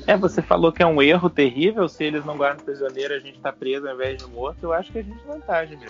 É, 0.06 0.16
você 0.16 0.40
falou 0.42 0.72
que 0.72 0.82
é 0.82 0.86
um 0.86 1.00
erro 1.02 1.28
terrível. 1.28 1.88
Se 1.88 2.04
eles 2.04 2.24
não 2.24 2.36
guardam 2.36 2.64
prisioneiro, 2.64 3.14
a 3.14 3.18
gente 3.18 3.38
tá 3.40 3.52
preso 3.52 3.86
ao 3.88 3.94
invés 3.94 4.18
de 4.18 4.26
morto. 4.30 4.58
Eu 4.62 4.72
acho 4.72 4.90
que 4.92 4.98
a 4.98 5.02
gente 5.02 5.20
não 5.26 5.40
tá, 5.40 5.64
Jimmy. 5.66 5.86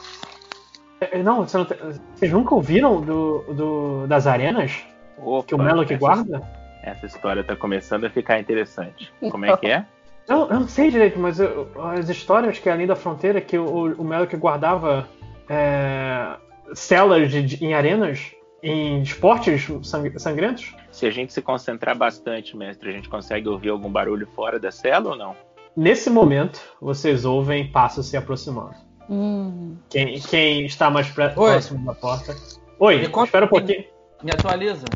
É, 1.01 1.23
Não, 1.23 1.47
você 1.47 1.57
não 1.59 1.65
tá- 1.65 1.77
vocês 2.15 2.33
nunca 2.33 2.55
ouviram 2.55 3.01
do, 3.01 3.45
do- 3.53 4.07
das 4.07 4.27
arenas? 4.27 4.73
Opa, 5.19 5.47
Que 5.49 5.55
o 5.55 5.59
Melo 5.59 5.85
que 5.87 5.95
essa- 5.95 6.01
guarda? 6.01 6.43
Essa 6.83 7.07
história 7.07 7.43
tá 7.45 7.57
começando 7.57 8.05
a 8.05 8.11
ficar 8.11 8.39
interessante. 8.41 9.13
Como 9.31 9.45
é 9.45 9.57
que 9.57 9.67
é? 9.67 9.87
Eu, 10.29 10.39
eu 10.49 10.61
não 10.61 10.69
sei 10.69 10.91
direito, 10.91 11.19
mas 11.19 11.39
eu- 11.39 11.69
as 11.97 12.09
histórias 12.09 12.59
que 12.59 12.69
é 12.69 12.73
além 12.73 12.87
da 12.87 12.97
fronteira, 12.97 13.41
que 13.41 13.59
o, 13.59 13.95
o 14.01 14.05
Melo 14.05 14.27
que 14.27 14.37
guardava 14.37 15.07
é, 15.49 16.37
celas 16.75 17.31
de- 17.31 17.43
de- 17.43 17.65
em 17.65 17.75
arenas, 17.75 18.33
em 18.63 19.03
esportes 19.03 19.67
sang- 19.83 20.19
sangrentos. 20.19 20.75
Se 20.91 21.05
a 21.07 21.11
gente 21.11 21.33
se 21.33 21.43
concentrar 21.43 21.95
bastante, 21.97 22.57
mestre, 22.57 22.89
a 22.89 22.93
gente 22.93 23.09
consegue 23.09 23.49
ouvir 23.49 23.69
algum 23.69 23.91
barulho 23.91 24.27
fora 24.35 24.59
da 24.59 24.71
cela 24.71 25.11
ou 25.11 25.17
não? 25.17 25.37
Nesse 25.77 26.09
momento, 26.09 26.61
vocês 26.81 27.25
ouvem 27.27 27.71
passos 27.71 28.07
se 28.07 28.17
aproximando. 28.17 28.75
Hum. 29.11 29.77
Quem, 29.91 30.19
quem 30.21 30.65
está 30.65 30.89
mais 30.89 31.11
pré- 31.11 31.29
próximo 31.29 31.85
da 31.85 31.93
porta. 31.95 32.35
Oi, 32.79 32.99
Me 33.01 33.09
conta- 33.09 33.27
espera 33.27 33.45
um 33.45 33.49
pouquinho. 33.49 33.85
Me 34.23 34.31
atualiza. 34.31 34.87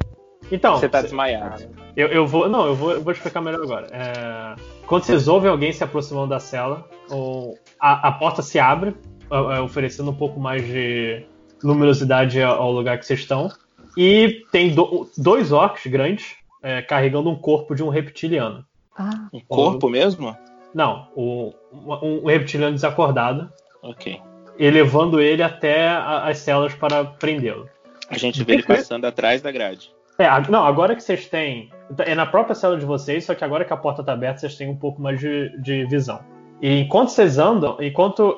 Então, 0.51 0.77
Você 0.79 0.89
tá 0.89 1.03
desmaiado. 1.03 1.69
eu, 1.95 2.09
eu 2.09 2.27
vou. 2.27 2.49
Não, 2.49 2.65
eu 2.67 2.75
vou, 2.75 2.93
eu 2.93 3.03
vou 3.03 3.13
explicar 3.13 3.43
melhor 3.43 3.63
agora. 3.63 3.87
É, 3.91 4.55
quando 4.89 5.05
vocês 5.05 5.29
ouvem 5.29 5.51
alguém 5.51 5.73
se 5.73 5.85
aproximando 5.85 6.29
da 6.29 6.41
cela, 6.41 6.89
ou 7.11 7.59
a, 7.81 8.09
a 8.09 8.13
porta 8.13 8.43
se 8.43 8.59
abre, 8.59 8.97
é, 9.31 9.37
é, 9.57 9.61
oferecendo 9.61 10.11
um 10.11 10.15
pouco 10.15 10.41
mais 10.41 10.67
de 10.67 11.25
luminosidade 11.63 12.41
ao 12.43 12.73
lugar 12.73 12.99
que 12.99 13.07
vocês 13.07 13.21
estão. 13.21 13.49
E 13.97 14.45
tem 14.53 14.75
do- 14.75 15.11
dois 15.17 15.53
orcs 15.53 15.87
grandes 15.91 16.37
é, 16.63 16.83
carregando 16.83 17.29
um 17.31 17.37
corpo 17.37 17.75
de 17.75 17.83
um 17.83 17.89
reptiliano. 17.89 18.65
Ah, 18.97 19.29
Um 19.33 19.41
corpo 19.41 19.89
mesmo? 19.89 20.37
Não, 20.75 21.09
o- 21.15 21.53
um, 21.73 22.23
um 22.23 22.27
reptiliano 22.27 22.75
desacordado, 22.75 23.51
Ok. 23.83 24.21
e 24.59 24.71
levando 24.71 25.21
ele 25.21 25.43
até 25.43 25.89
a- 25.89 26.27
as 26.29 26.39
celas 26.39 26.75
para 26.75 27.05
prendê-lo. 27.05 27.69
A 28.11 28.17
gente 28.19 28.43
vê 28.43 28.55
ele 28.55 28.63
passando 28.63 29.05
atrás 29.05 29.41
da 29.43 29.51
grade. 29.53 29.91
É, 30.21 30.51
não, 30.51 30.65
agora 30.65 30.97
que 30.97 31.03
vocês 31.03 31.27
têm. 31.27 31.71
É 31.99 32.13
na 32.13 32.27
própria 32.27 32.55
cela 32.55 32.77
de 32.77 32.85
vocês, 32.85 33.25
só 33.25 33.37
que 33.37 33.45
agora 33.45 33.65
que 33.65 33.73
a 33.73 33.77
porta 33.77 34.03
tá 34.03 34.13
aberta, 34.13 34.41
vocês 34.41 34.57
têm 34.57 34.69
um 34.69 34.77
pouco 34.77 35.01
mais 35.01 35.21
de, 35.21 35.57
de 35.63 35.87
visão. 35.87 36.21
E 36.61 36.81
enquanto 36.81 37.11
vocês 37.11 37.39
andam, 37.39 37.77
enquanto 37.81 38.37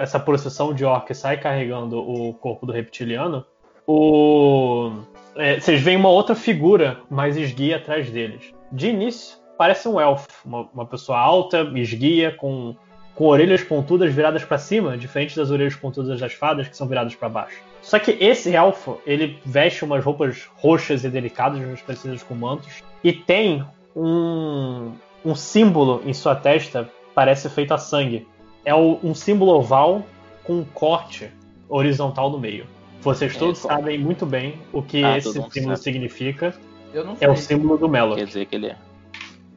essa 0.00 0.18
procissão 0.18 0.72
de 0.72 0.86
orcs 0.86 1.18
sai 1.18 1.36
carregando 1.36 1.98
o 1.98 2.32
corpo 2.32 2.64
do 2.64 2.72
reptiliano, 2.72 3.44
o, 3.86 4.90
é, 5.36 5.60
vocês 5.60 5.82
veem 5.82 5.98
uma 5.98 6.08
outra 6.08 6.34
figura 6.34 6.98
mais 7.10 7.36
esguia 7.36 7.76
atrás 7.76 8.10
deles. 8.10 8.54
De 8.72 8.88
início, 8.88 9.36
parece 9.58 9.86
um 9.86 10.00
elfo, 10.00 10.28
uma, 10.46 10.66
uma 10.72 10.86
pessoa 10.86 11.18
alta, 11.18 11.70
esguia, 11.74 12.32
com, 12.32 12.74
com 13.14 13.26
orelhas 13.26 13.62
pontudas 13.62 14.14
viradas 14.14 14.44
para 14.44 14.56
cima, 14.56 14.96
diferente 14.96 15.36
das 15.36 15.50
orelhas 15.50 15.76
pontudas 15.76 16.18
das 16.18 16.32
fadas 16.32 16.68
que 16.68 16.76
são 16.76 16.88
viradas 16.88 17.14
para 17.14 17.28
baixo. 17.28 17.67
Só 17.88 17.98
que 17.98 18.10
esse 18.20 18.54
elfo, 18.54 18.98
ele 19.06 19.38
veste 19.46 19.82
umas 19.82 20.04
roupas 20.04 20.46
roxas 20.56 21.04
e 21.04 21.08
delicadas, 21.08 21.58
umas 21.58 21.80
parecidas 21.80 22.22
com 22.22 22.34
mantos, 22.34 22.82
e 23.02 23.14
tem 23.14 23.64
um, 23.96 24.92
um 25.24 25.34
símbolo 25.34 26.02
em 26.04 26.12
sua 26.12 26.36
testa, 26.36 26.86
parece 27.14 27.48
feito 27.48 27.72
a 27.72 27.78
sangue. 27.78 28.28
É 28.62 28.74
o- 28.74 28.98
um 29.02 29.14
símbolo 29.14 29.52
oval 29.52 30.04
com 30.44 30.58
um 30.58 30.64
corte 30.64 31.30
horizontal 31.66 32.28
no 32.30 32.38
meio. 32.38 32.66
Vocês 33.00 33.34
É, 33.34 33.38
todos 33.38 33.56
sabem 33.56 33.98
muito 33.98 34.26
bem 34.26 34.60
o 34.70 34.82
que 34.82 35.02
Ah, 35.02 35.16
esse 35.16 35.32
símbolo 35.32 35.50
sabe. 35.50 35.78
significa. 35.78 36.54
Eu 36.92 37.06
não 37.06 37.16
sei. 37.16 37.26
É 37.26 37.30
o 37.30 37.36
símbolo 37.36 37.78
do 37.78 37.88
Melo. 37.88 38.16
Quer 38.16 38.26
dizer 38.26 38.44
que 38.44 38.54
ele 38.54 38.66
é. 38.66 38.76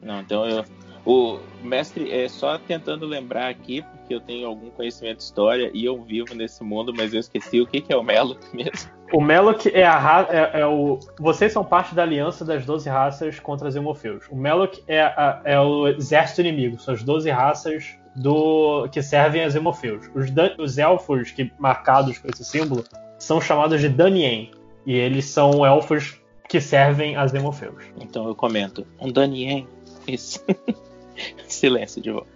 Não, 0.02 0.20
então 0.20 0.46
eu. 0.46 0.64
O 1.04 1.38
mestre, 1.62 2.10
é 2.10 2.28
só 2.30 2.56
tentando 2.56 3.04
lembrar 3.04 3.48
aqui, 3.50 3.84
porque 4.12 4.14
eu 4.14 4.20
tenho 4.20 4.46
algum 4.46 4.70
conhecimento 4.70 5.18
de 5.18 5.22
história 5.24 5.70
e 5.72 5.84
eu 5.84 6.00
vivo 6.02 6.34
nesse 6.34 6.62
mundo, 6.62 6.92
mas 6.96 7.12
eu 7.14 7.20
esqueci 7.20 7.60
o 7.60 7.66
que, 7.66 7.80
que 7.80 7.92
é 7.92 7.96
o 7.96 8.02
Melo 8.02 8.36
mesmo. 8.52 8.90
O 9.12 9.20
Melok 9.20 9.70
é 9.74 9.84
a 9.84 9.98
ra- 9.98 10.28
é, 10.30 10.60
é 10.60 10.66
o. 10.66 10.98
Vocês 11.20 11.52
são 11.52 11.62
parte 11.64 11.94
da 11.94 12.02
aliança 12.02 12.44
das 12.44 12.64
12 12.64 12.88
raças 12.88 13.38
contra 13.38 13.68
os 13.68 13.76
Hemofeus. 13.76 14.24
O 14.30 14.36
Melok 14.36 14.82
é, 14.86 15.02
a- 15.02 15.40
é 15.44 15.60
o 15.60 15.86
exército 15.88 16.40
inimigo, 16.40 16.78
são 16.80 16.94
as 16.94 17.02
12 17.02 17.28
raças 17.30 17.94
do 18.16 18.88
que 18.90 19.02
servem 19.02 19.42
as 19.44 19.54
Hemofeus. 19.54 20.10
Os, 20.14 20.30
Dan- 20.30 20.54
os 20.58 20.78
elfos 20.78 21.30
que 21.30 21.52
marcados 21.58 22.18
com 22.18 22.28
esse 22.28 22.44
símbolo 22.44 22.84
são 23.18 23.40
chamados 23.40 23.80
de 23.80 23.88
Danien. 23.88 24.50
E 24.86 24.94
eles 24.94 25.26
são 25.26 25.64
elfos 25.64 26.18
que 26.48 26.60
servem 26.60 27.14
as 27.16 27.32
Hemofeus. 27.34 27.84
Então 28.00 28.26
eu 28.26 28.34
comento. 28.34 28.86
Um 29.00 29.12
Danien. 29.12 29.66
Isso. 30.08 30.44
Silêncio 31.46 32.00
de 32.02 32.10
volta. 32.10 32.31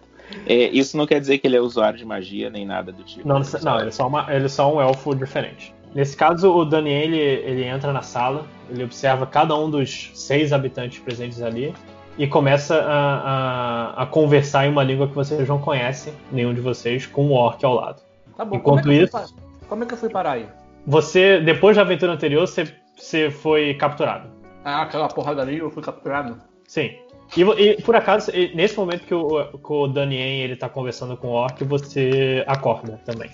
É, 0.46 0.54
isso 0.68 0.96
não 0.96 1.06
quer 1.06 1.20
dizer 1.20 1.38
que 1.38 1.46
ele 1.46 1.56
é 1.56 1.60
usuário 1.60 1.98
de 1.98 2.04
magia 2.04 2.50
nem 2.50 2.64
nada 2.66 2.92
do 2.92 3.02
tipo. 3.02 3.26
Não, 3.26 3.40
não 3.62 3.78
ele, 3.80 3.88
é 3.88 3.90
só 3.92 4.06
uma, 4.06 4.26
ele 4.34 4.44
é 4.46 4.48
só 4.48 4.74
um 4.74 4.80
elfo 4.80 5.14
diferente. 5.14 5.74
Nesse 5.94 6.16
caso, 6.16 6.52
o 6.52 6.64
Daniel 6.64 7.02
ele, 7.04 7.16
ele 7.18 7.64
entra 7.64 7.92
na 7.92 8.02
sala, 8.02 8.44
ele 8.68 8.84
observa 8.84 9.24
cada 9.26 9.56
um 9.56 9.70
dos 9.70 10.10
seis 10.14 10.52
habitantes 10.52 10.98
presentes 10.98 11.40
ali 11.42 11.72
e 12.18 12.26
começa 12.26 12.76
a, 12.82 13.94
a, 13.96 14.02
a 14.02 14.06
conversar 14.06 14.66
em 14.66 14.70
uma 14.70 14.82
língua 14.82 15.06
que 15.08 15.14
vocês 15.14 15.48
não 15.48 15.58
conhecem, 15.58 16.12
nenhum 16.30 16.52
de 16.52 16.60
vocês, 16.60 17.06
com 17.06 17.26
um 17.26 17.32
orc 17.32 17.64
ao 17.64 17.74
lado. 17.74 18.02
Tá 18.36 18.44
bom, 18.44 18.56
Enquanto 18.56 18.82
como 18.82 18.92
é 18.92 18.96
que 18.96 19.02
eu 19.02 19.04
isso- 19.06 19.18
fui 19.18 19.66
Como 19.68 19.84
é 19.84 19.86
que 19.86 19.94
eu 19.94 19.98
fui 19.98 20.08
parar 20.10 20.32
aí? 20.32 20.46
Você, 20.86 21.40
depois 21.40 21.76
da 21.76 21.82
aventura 21.82 22.12
anterior, 22.12 22.46
você, 22.46 22.66
você 22.96 23.30
foi 23.30 23.74
capturado. 23.74 24.28
Ah, 24.64 24.82
aquela 24.82 25.08
porrada 25.08 25.42
ali, 25.42 25.58
eu 25.58 25.70
fui 25.70 25.82
capturado. 25.82 26.36
Sim. 26.68 26.90
E, 27.36 27.42
e, 27.42 27.82
por 27.82 27.96
acaso, 27.96 28.30
nesse 28.54 28.76
momento 28.76 29.04
que 29.06 29.14
o, 29.14 29.44
que 29.58 29.72
o 29.72 29.86
Daniel 29.88 30.44
ele 30.44 30.56
tá 30.56 30.68
conversando 30.68 31.16
com 31.16 31.28
o 31.28 31.32
orc, 31.32 31.62
você 31.64 32.44
acorda 32.46 33.00
também. 33.04 33.30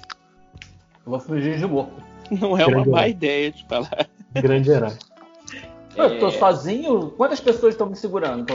Eu 1.05 1.11
vou 1.11 1.21
fugir 1.21 1.59
de 1.59 1.67
morto. 1.67 1.93
Não 2.31 2.57
é 2.57 2.65
uma 2.65 2.75
Grande 2.77 2.91
má 2.91 2.99
herói. 3.01 3.11
ideia 3.11 3.51
de 3.51 3.65
falar. 3.67 4.07
Grande 4.35 4.71
herói. 4.71 4.93
Eu 5.95 6.19
tô 6.19 6.29
É. 6.29 6.31
sozinho? 6.31 7.11
Quantas 7.19 7.39
pessoas 7.39 7.75
estão 7.75 7.87
me 7.87 7.95
segurando? 7.95 8.47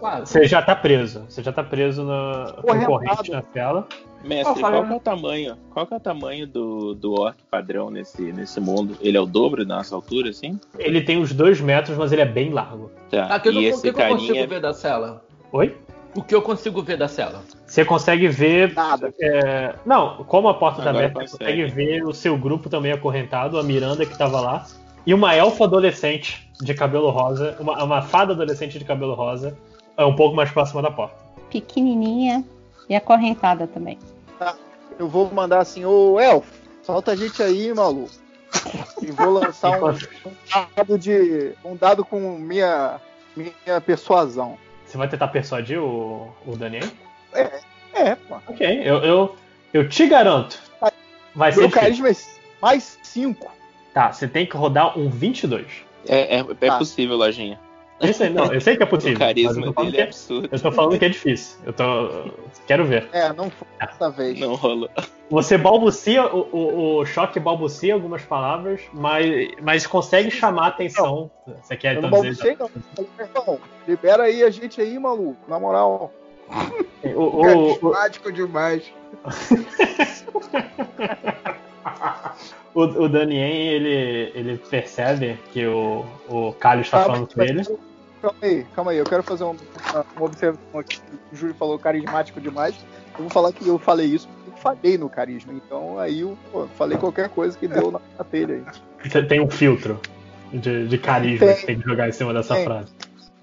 Quatro. 0.00 0.26
Você 0.26 0.46
já 0.46 0.60
tá 0.60 0.74
preso. 0.74 1.24
Você 1.28 1.40
já 1.40 1.52
tá 1.52 1.62
preso 1.62 2.02
na 2.02 2.54
corrente 2.60 3.30
na 3.30 3.40
tela. 3.40 3.86
Mestre, 4.24 4.60
falei- 4.60 4.78
qual 4.80 4.86
que 4.86 4.92
é 4.92 4.96
o 4.96 5.00
tamanho? 5.00 5.56
Qual 5.70 5.86
que 5.86 5.94
é 5.94 5.96
o 5.96 6.00
tamanho 6.00 6.46
do, 6.46 6.94
do 6.94 7.12
orc 7.20 7.36
padrão 7.50 7.90
nesse, 7.90 8.20
nesse 8.32 8.60
mundo? 8.60 8.96
Ele 9.00 9.16
é 9.16 9.20
o 9.20 9.26
dobro 9.26 9.64
da 9.66 9.76
nossa 9.76 9.94
altura, 9.94 10.30
assim? 10.30 10.58
Ele 10.78 11.00
tem 11.00 11.18
uns 11.18 11.32
dois 11.32 11.60
metros, 11.60 11.96
mas 11.96 12.12
ele 12.12 12.22
é 12.22 12.26
bem 12.26 12.50
largo. 12.50 12.90
Tá. 13.10 13.26
Ah, 13.30 13.40
que, 13.40 13.50
e 13.50 13.54
eu- 13.56 13.60
o 13.60 13.64
esse 13.74 13.82
que 13.82 13.92
que 13.92 14.00
eu 14.00 14.08
consigo 14.08 14.28
carinha. 14.28 14.46
ver 14.46 14.60
da 14.60 14.72
cela? 14.72 15.24
Oi? 15.52 15.76
O 16.14 16.22
que 16.22 16.34
eu 16.34 16.42
consigo 16.42 16.82
ver 16.82 16.98
da 16.98 17.08
cela? 17.08 17.42
Você 17.66 17.84
consegue 17.86 18.28
ver. 18.28 18.74
Nada. 18.74 19.12
é, 19.18 19.74
Não, 19.86 20.22
como 20.24 20.46
a 20.48 20.54
porta 20.54 20.82
tá 20.82 20.90
Agora 20.90 21.06
aberta, 21.06 21.26
você 21.26 21.38
consegue. 21.38 21.62
consegue 21.62 21.74
ver 21.74 22.04
o 22.04 22.12
seu 22.12 22.36
grupo 22.36 22.68
também 22.68 22.92
acorrentado, 22.92 23.58
a 23.58 23.62
Miranda 23.62 24.04
que 24.04 24.16
tava 24.16 24.38
lá, 24.40 24.66
e 25.06 25.14
uma 25.14 25.34
elfa 25.34 25.64
adolescente 25.64 26.48
de 26.60 26.74
cabelo 26.74 27.08
rosa, 27.10 27.56
uma, 27.58 27.82
uma 27.82 28.02
fada 28.02 28.34
adolescente 28.34 28.78
de 28.78 28.84
cabelo 28.84 29.14
rosa, 29.14 29.56
é 29.96 30.04
um 30.04 30.14
pouco 30.14 30.36
mais 30.36 30.50
próxima 30.50 30.82
da 30.82 30.90
porta. 30.90 31.16
Pequenininha 31.50 32.44
e 32.90 32.94
acorrentada 32.94 33.66
também. 33.66 33.98
Eu 35.02 35.08
vou 35.08 35.28
mandar 35.34 35.58
assim, 35.58 35.84
ô 35.84 36.20
Elfo, 36.20 36.48
solta 36.80 37.10
a 37.10 37.16
gente 37.16 37.42
aí, 37.42 37.74
maluco. 37.74 38.08
E 39.02 39.10
vou 39.10 39.30
lançar 39.30 39.70
um, 39.82 39.88
um 40.30 40.66
dado 40.76 40.96
de. 40.96 41.52
um 41.64 41.74
dado 41.74 42.04
com 42.04 42.20
minha, 42.38 43.00
minha 43.36 43.80
persuasão. 43.80 44.56
Você 44.86 44.96
vai 44.96 45.08
tentar 45.08 45.26
persuadir 45.28 45.80
o, 45.80 46.28
o 46.46 46.56
Daniel? 46.56 46.86
É, 47.94 48.14
pô. 48.14 48.36
Ok, 48.46 48.82
eu, 48.84 48.98
eu, 48.98 49.36
eu 49.74 49.88
te 49.88 50.06
garanto. 50.06 50.62
Vai 51.34 51.50
ser 51.50 51.60
Meu 51.60 51.68
difícil. 51.68 51.70
carisma 51.98 52.08
é 52.10 52.14
mais 52.60 52.98
5. 53.02 53.50
Tá, 53.92 54.12
você 54.12 54.28
tem 54.28 54.46
que 54.46 54.56
rodar 54.56 54.96
um 54.96 55.10
22. 55.10 55.66
É, 56.06 56.36
é, 56.36 56.40
é 56.40 56.66
Tá. 56.68 56.78
possível, 56.78 57.16
Lojinha. 57.16 57.58
Eu 58.02 58.12
sei, 58.12 58.30
não, 58.30 58.52
eu 58.52 58.60
sei 58.60 58.76
que 58.76 58.82
é 58.82 58.86
possível. 58.86 59.16
O 59.16 59.20
mas 59.20 59.28
eu 59.28 59.30
carisma 59.44 59.66
tô 59.66 59.72
falando 59.72 59.92
dele 59.92 59.92
que 59.92 60.00
é 60.00 60.04
é- 60.04 60.08
absurdo. 60.08 60.48
Eu 60.50 60.60
tô 60.60 60.72
falando 60.72 60.98
que 60.98 61.04
é 61.04 61.08
difícil. 61.08 61.58
Eu 61.64 61.72
tô. 61.72 61.84
Quero 62.66 62.84
ver. 62.84 63.08
É, 63.12 63.32
não 63.32 63.50
foi 63.50 63.68
dessa 63.80 64.10
vez. 64.10 64.40
Não 64.40 64.54
rolou. 64.54 64.88
Você 65.30 65.56
balbucia, 65.56 66.26
o, 66.26 66.40
o, 66.52 66.98
o 66.98 67.06
choque 67.06 67.40
balbucia 67.40 67.94
algumas 67.94 68.22
palavras, 68.22 68.82
mas, 68.92 69.50
mas 69.62 69.86
consegue 69.86 70.30
chamar 70.30 70.64
a 70.64 70.68
atenção. 70.68 71.30
Você 71.62 71.76
quer 71.76 71.96
Eu 71.96 72.02
não 72.02 72.08
então 72.08 72.22
dizer. 72.22 72.56
balbuciei, 72.56 72.82
não. 72.98 73.42
Irmão, 73.42 73.58
libera 73.86 74.24
aí 74.24 74.42
a 74.42 74.50
gente 74.50 74.80
aí, 74.80 74.98
maluco. 74.98 75.38
Na 75.48 75.58
moral. 75.58 76.12
O, 77.02 77.08
o, 77.20 77.40
o, 77.40 77.44
Carismático 77.90 78.32
demais. 78.32 78.92
o, 82.74 82.80
o 82.82 83.08
Danien, 83.08 83.68
ele, 83.68 84.32
ele 84.34 84.56
percebe 84.58 85.38
que 85.52 85.66
o, 85.66 86.04
o 86.28 86.52
Calho 86.52 86.82
está 86.82 87.02
Ah, 87.02 87.04
falando 87.04 87.32
com 87.32 87.42
ele. 87.42 87.62
Calma 88.22 88.38
aí, 88.40 88.64
calma 88.74 88.90
aí. 88.92 88.98
Eu 88.98 89.04
quero 89.04 89.22
fazer 89.24 89.42
um- 89.42 89.50
uma, 89.50 90.06
uma 90.16 90.26
observação 90.26 90.80
aqui. 90.80 90.98
O 91.32 91.36
Júlio 91.36 91.54
falou 91.56 91.78
carismático 91.78 92.40
demais. 92.40 92.74
Eu 93.14 93.22
vou 93.22 93.30
falar 93.30 93.52
que 93.52 93.66
eu 93.66 93.78
falei 93.78 94.06
isso 94.06 94.28
porque 94.28 94.50
eu 94.50 94.56
falhei 94.56 94.96
no 94.96 95.10
carisma. 95.10 95.52
Então 95.52 95.98
aí 95.98 96.20
eu 96.20 96.38
pô, 96.52 96.68
falei 96.78 96.96
qualquer 96.96 97.28
coisa 97.28 97.58
que 97.58 97.66
deu 97.66 97.90
na, 97.90 98.00
na 98.16 98.24
telha 98.24 98.54
aí. 98.54 98.64
Você 99.10 99.22
tem 99.24 99.40
um 99.40 99.50
filtro 99.50 100.00
de, 100.52 100.86
de 100.86 100.98
carisma 100.98 101.48
Tem. 101.48 101.56
que 101.56 101.66
tem 101.66 101.80
que 101.80 101.84
jogar 101.88 102.08
em 102.08 102.12
cima 102.12 102.32
dessa 102.32 102.54
Tem. 102.54 102.64
frase. 102.64 102.92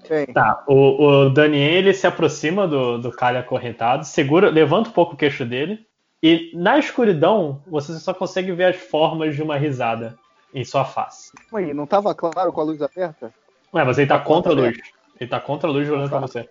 Tem. 0.08 0.26
Tá, 0.26 0.64
o, 0.66 1.26
o 1.26 1.30
Danien 1.30 1.72
ele 1.74 1.92
se 1.92 2.06
aproxima 2.06 2.66
do, 2.66 2.98
do 2.98 3.12
Calho 3.12 3.38
acorrentado, 3.38 4.04
segura, 4.04 4.50
levanta 4.50 4.88
um 4.88 4.92
pouco 4.92 5.14
o 5.14 5.16
queixo 5.16 5.44
dele, 5.44 5.86
e 6.20 6.50
na 6.54 6.78
escuridão 6.80 7.62
você 7.66 7.92
só 7.98 8.12
consegue 8.12 8.50
ver 8.50 8.64
as 8.64 8.76
formas 8.76 9.36
de 9.36 9.42
uma 9.42 9.56
risada 9.56 10.18
em 10.52 10.64
sua 10.64 10.84
face. 10.84 11.30
Calma 11.48 11.64
aí, 11.64 11.72
não 11.72 11.86
tava 11.86 12.12
claro 12.12 12.52
com 12.52 12.60
a 12.60 12.64
luz 12.64 12.82
aberta? 12.82 13.32
Ué, 13.74 13.84
mas 13.84 13.98
ele 13.98 14.06
tá 14.08 14.18
Tá 14.18 14.24
contra 14.24 14.52
a 14.52 14.54
luz. 14.54 14.78
Ele 15.20 15.30
tá 15.30 15.40
contra 15.40 15.68
a 15.68 15.72
luz 15.72 15.88
olhando 15.88 16.08
pra 16.08 16.18
você. 16.18 16.48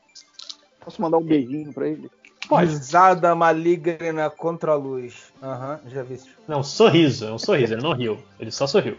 Posso 0.84 1.02
mandar 1.02 1.18
um 1.18 1.24
beijinho 1.24 1.74
pra 1.74 1.88
ele? 1.88 2.10
Risada 2.50 3.36
maligna 3.36 4.30
contra 4.30 4.72
a 4.72 4.76
luz. 4.76 5.32
Aham, 5.42 5.80
já 5.88 6.02
vi 6.04 6.16
isso. 6.16 6.30
Não, 6.48 6.64
sorriso, 6.64 7.26
é 7.26 7.32
um 7.32 7.38
sorriso, 7.38 7.74
ele 7.74 7.82
não 7.84 7.94
riu. 7.94 8.18
Ele 8.40 8.50
só 8.52 8.66
sorriu. 8.66 8.98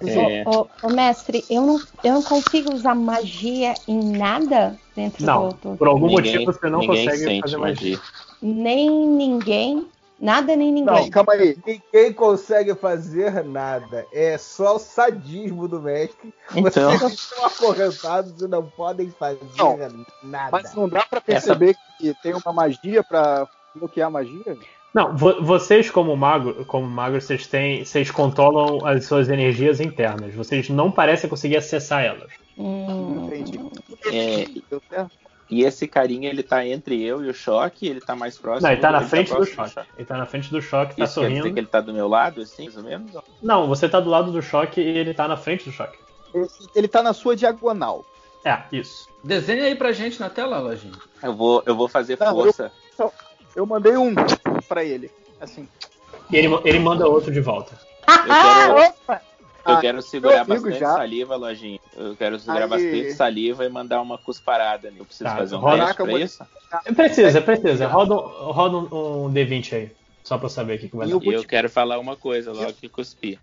É. 0.00 0.42
Ô, 0.46 0.60
ô, 0.62 0.66
ô, 0.84 0.88
mestre, 0.90 1.44
eu 1.50 1.60
não, 1.62 1.80
eu 2.02 2.14
não 2.14 2.22
consigo 2.22 2.72
usar 2.72 2.94
magia 2.94 3.74
em 3.86 4.16
nada 4.16 4.78
dentro 4.96 5.24
Não, 5.24 5.50
do, 5.50 5.54
do- 5.72 5.76
por 5.76 5.86
algum 5.88 6.06
Ninguém- 6.08 6.32
motivo 6.38 6.52
você 6.52 6.70
não 6.70 6.86
consegue 6.86 7.40
fazer 7.40 7.56
magia. 7.58 8.00
Nem 8.40 8.90
ninguém. 8.90 9.86
Nada 10.22 10.54
nem 10.54 10.70
ninguém. 10.72 10.84
Não, 11.02 11.10
calma 11.10 11.32
aí. 11.32 11.58
Ninguém 11.66 12.12
consegue 12.12 12.76
fazer 12.76 13.42
nada. 13.44 14.06
É 14.12 14.38
só 14.38 14.76
o 14.76 14.78
sadismo 14.78 15.66
do 15.66 15.82
mestre. 15.82 16.32
Então. 16.54 16.96
Vocês 16.96 17.12
estão 17.18 17.44
acorrentados 17.44 18.40
e 18.40 18.46
não 18.46 18.64
podem 18.64 19.10
fazer 19.10 19.40
Não, 19.58 19.76
nada. 20.22 20.48
Mas 20.52 20.72
não 20.74 20.88
dá 20.88 21.04
pra 21.04 21.20
perceber 21.20 21.74
que 21.98 22.14
tem 22.22 22.34
uma 22.34 22.52
magia 22.52 23.02
pra 23.02 23.48
bloquear 23.74 24.06
a 24.06 24.10
magia? 24.10 24.56
Não, 24.94 25.16
vo- 25.16 25.42
vocês 25.42 25.90
como 25.90 26.14
mago, 26.16 26.64
como 26.66 26.86
magos, 26.86 27.24
vocês 27.24 27.46
têm, 27.48 27.84
vocês 27.84 28.10
controlam 28.10 28.86
as 28.86 29.04
suas 29.06 29.28
energias 29.28 29.80
internas. 29.80 30.34
Vocês 30.34 30.68
não 30.68 30.88
parecem 30.92 31.28
conseguir 31.28 31.56
acessar 31.56 32.04
elas. 32.04 32.30
Hum, 32.56 33.24
Entendi. 33.26 33.58
É, 34.06 34.44
Deu 34.70 34.80
certo? 34.88 35.10
E 35.52 35.64
esse 35.64 35.86
carinha, 35.86 36.30
ele 36.30 36.42
tá 36.42 36.66
entre 36.66 37.02
eu 37.02 37.22
e 37.22 37.28
o 37.28 37.34
choque, 37.34 37.86
ele 37.86 38.00
tá 38.00 38.16
mais 38.16 38.38
próximo. 38.38 38.66
Não, 38.66 38.72
ele 38.72 38.80
tá 38.80 38.90
na 38.90 39.00
ele 39.00 39.06
frente 39.06 39.28
do 39.28 39.36
próximo 39.36 39.68
choque. 39.68 39.88
Ele 39.98 40.06
tá 40.06 40.16
na 40.16 40.24
frente 40.24 40.50
do 40.50 40.62
choque, 40.62 40.96
tá 40.96 41.04
Isso 41.04 41.20
quer 41.20 41.26
dizer 41.28 41.40
sorrindo. 41.40 41.54
que 41.54 41.60
ele 41.60 41.66
tá 41.66 41.80
do 41.82 41.92
meu 41.92 42.08
lado, 42.08 42.40
assim, 42.40 42.64
mais 42.64 42.76
ou 42.78 42.82
menos? 42.82 43.12
Não, 43.42 43.68
você 43.68 43.86
tá 43.86 44.00
do 44.00 44.08
lado 44.08 44.32
do 44.32 44.40
choque 44.40 44.80
e 44.80 44.98
ele 44.98 45.12
tá 45.12 45.28
na 45.28 45.36
frente 45.36 45.66
do 45.66 45.70
choque. 45.70 45.98
Ele 46.74 46.88
tá 46.88 47.02
na 47.02 47.12
sua 47.12 47.36
diagonal. 47.36 48.02
É, 48.42 48.62
isso. 48.72 49.06
Desenha 49.22 49.64
aí 49.64 49.74
pra 49.74 49.92
gente 49.92 50.18
na 50.18 50.30
tela, 50.30 50.58
Lojinha. 50.58 50.94
Eu 51.22 51.34
vou, 51.34 51.62
eu 51.66 51.76
vou 51.76 51.86
fazer 51.86 52.18
Não, 52.18 52.32
força. 52.32 52.72
Eu 53.54 53.66
mandei 53.66 53.94
um 53.94 54.14
pra 54.66 54.82
ele. 54.82 55.10
Assim. 55.38 55.68
E 56.30 56.36
ele, 56.36 56.48
ele 56.64 56.78
manda 56.78 57.06
outro 57.06 57.30
de 57.30 57.40
volta. 57.40 57.78
Eu 58.08 58.24
quero, 58.24 58.88
Opa! 58.88 59.22
Eu 59.64 59.74
Ah, 59.74 59.80
quero 59.80 60.02
segurar 60.02 60.44
bastante 60.44 60.78
já. 60.78 60.92
saliva, 60.94 61.36
lojinha. 61.36 61.78
Eu 61.96 62.16
quero 62.16 62.38
segurar 62.38 62.64
Aí. 62.64 62.68
bastante 62.68 63.12
saliva 63.12 63.64
e 63.64 63.68
mandar 63.68 64.00
uma 64.00 64.18
cusparada. 64.18 64.88
ali. 64.88 64.98
Eu 64.98 65.04
preciso 65.04 65.28
Tá, 65.30 65.36
fazer 65.36 65.54
um 65.54 65.58
roda- 65.58 65.84
teste 65.86 66.02
pra 66.02 66.18
isso. 66.18 66.46
Precisa, 66.96 67.40
precisa. 67.40 67.86
Roda, 67.86 68.14
um- 68.14 68.52
roda 68.52 68.76
um, 68.76 69.24
um 69.26 69.32
D20 69.32 69.72
aí. 69.74 69.92
Só 70.24 70.38
pra 70.38 70.46
eu 70.46 70.50
saber 70.50 70.76
o 70.76 70.78
que, 70.78 70.88
que 70.88 70.96
vai 70.96 71.08
E 71.08 71.10
dar. 71.10 71.24
E 71.24 71.32
eu 71.32 71.44
quero 71.44 71.68
falar 71.68 71.98
uma 71.98 72.16
coisa 72.16 72.52
logo 72.52 72.72
que 72.74 72.88
cuspir. 72.88 73.38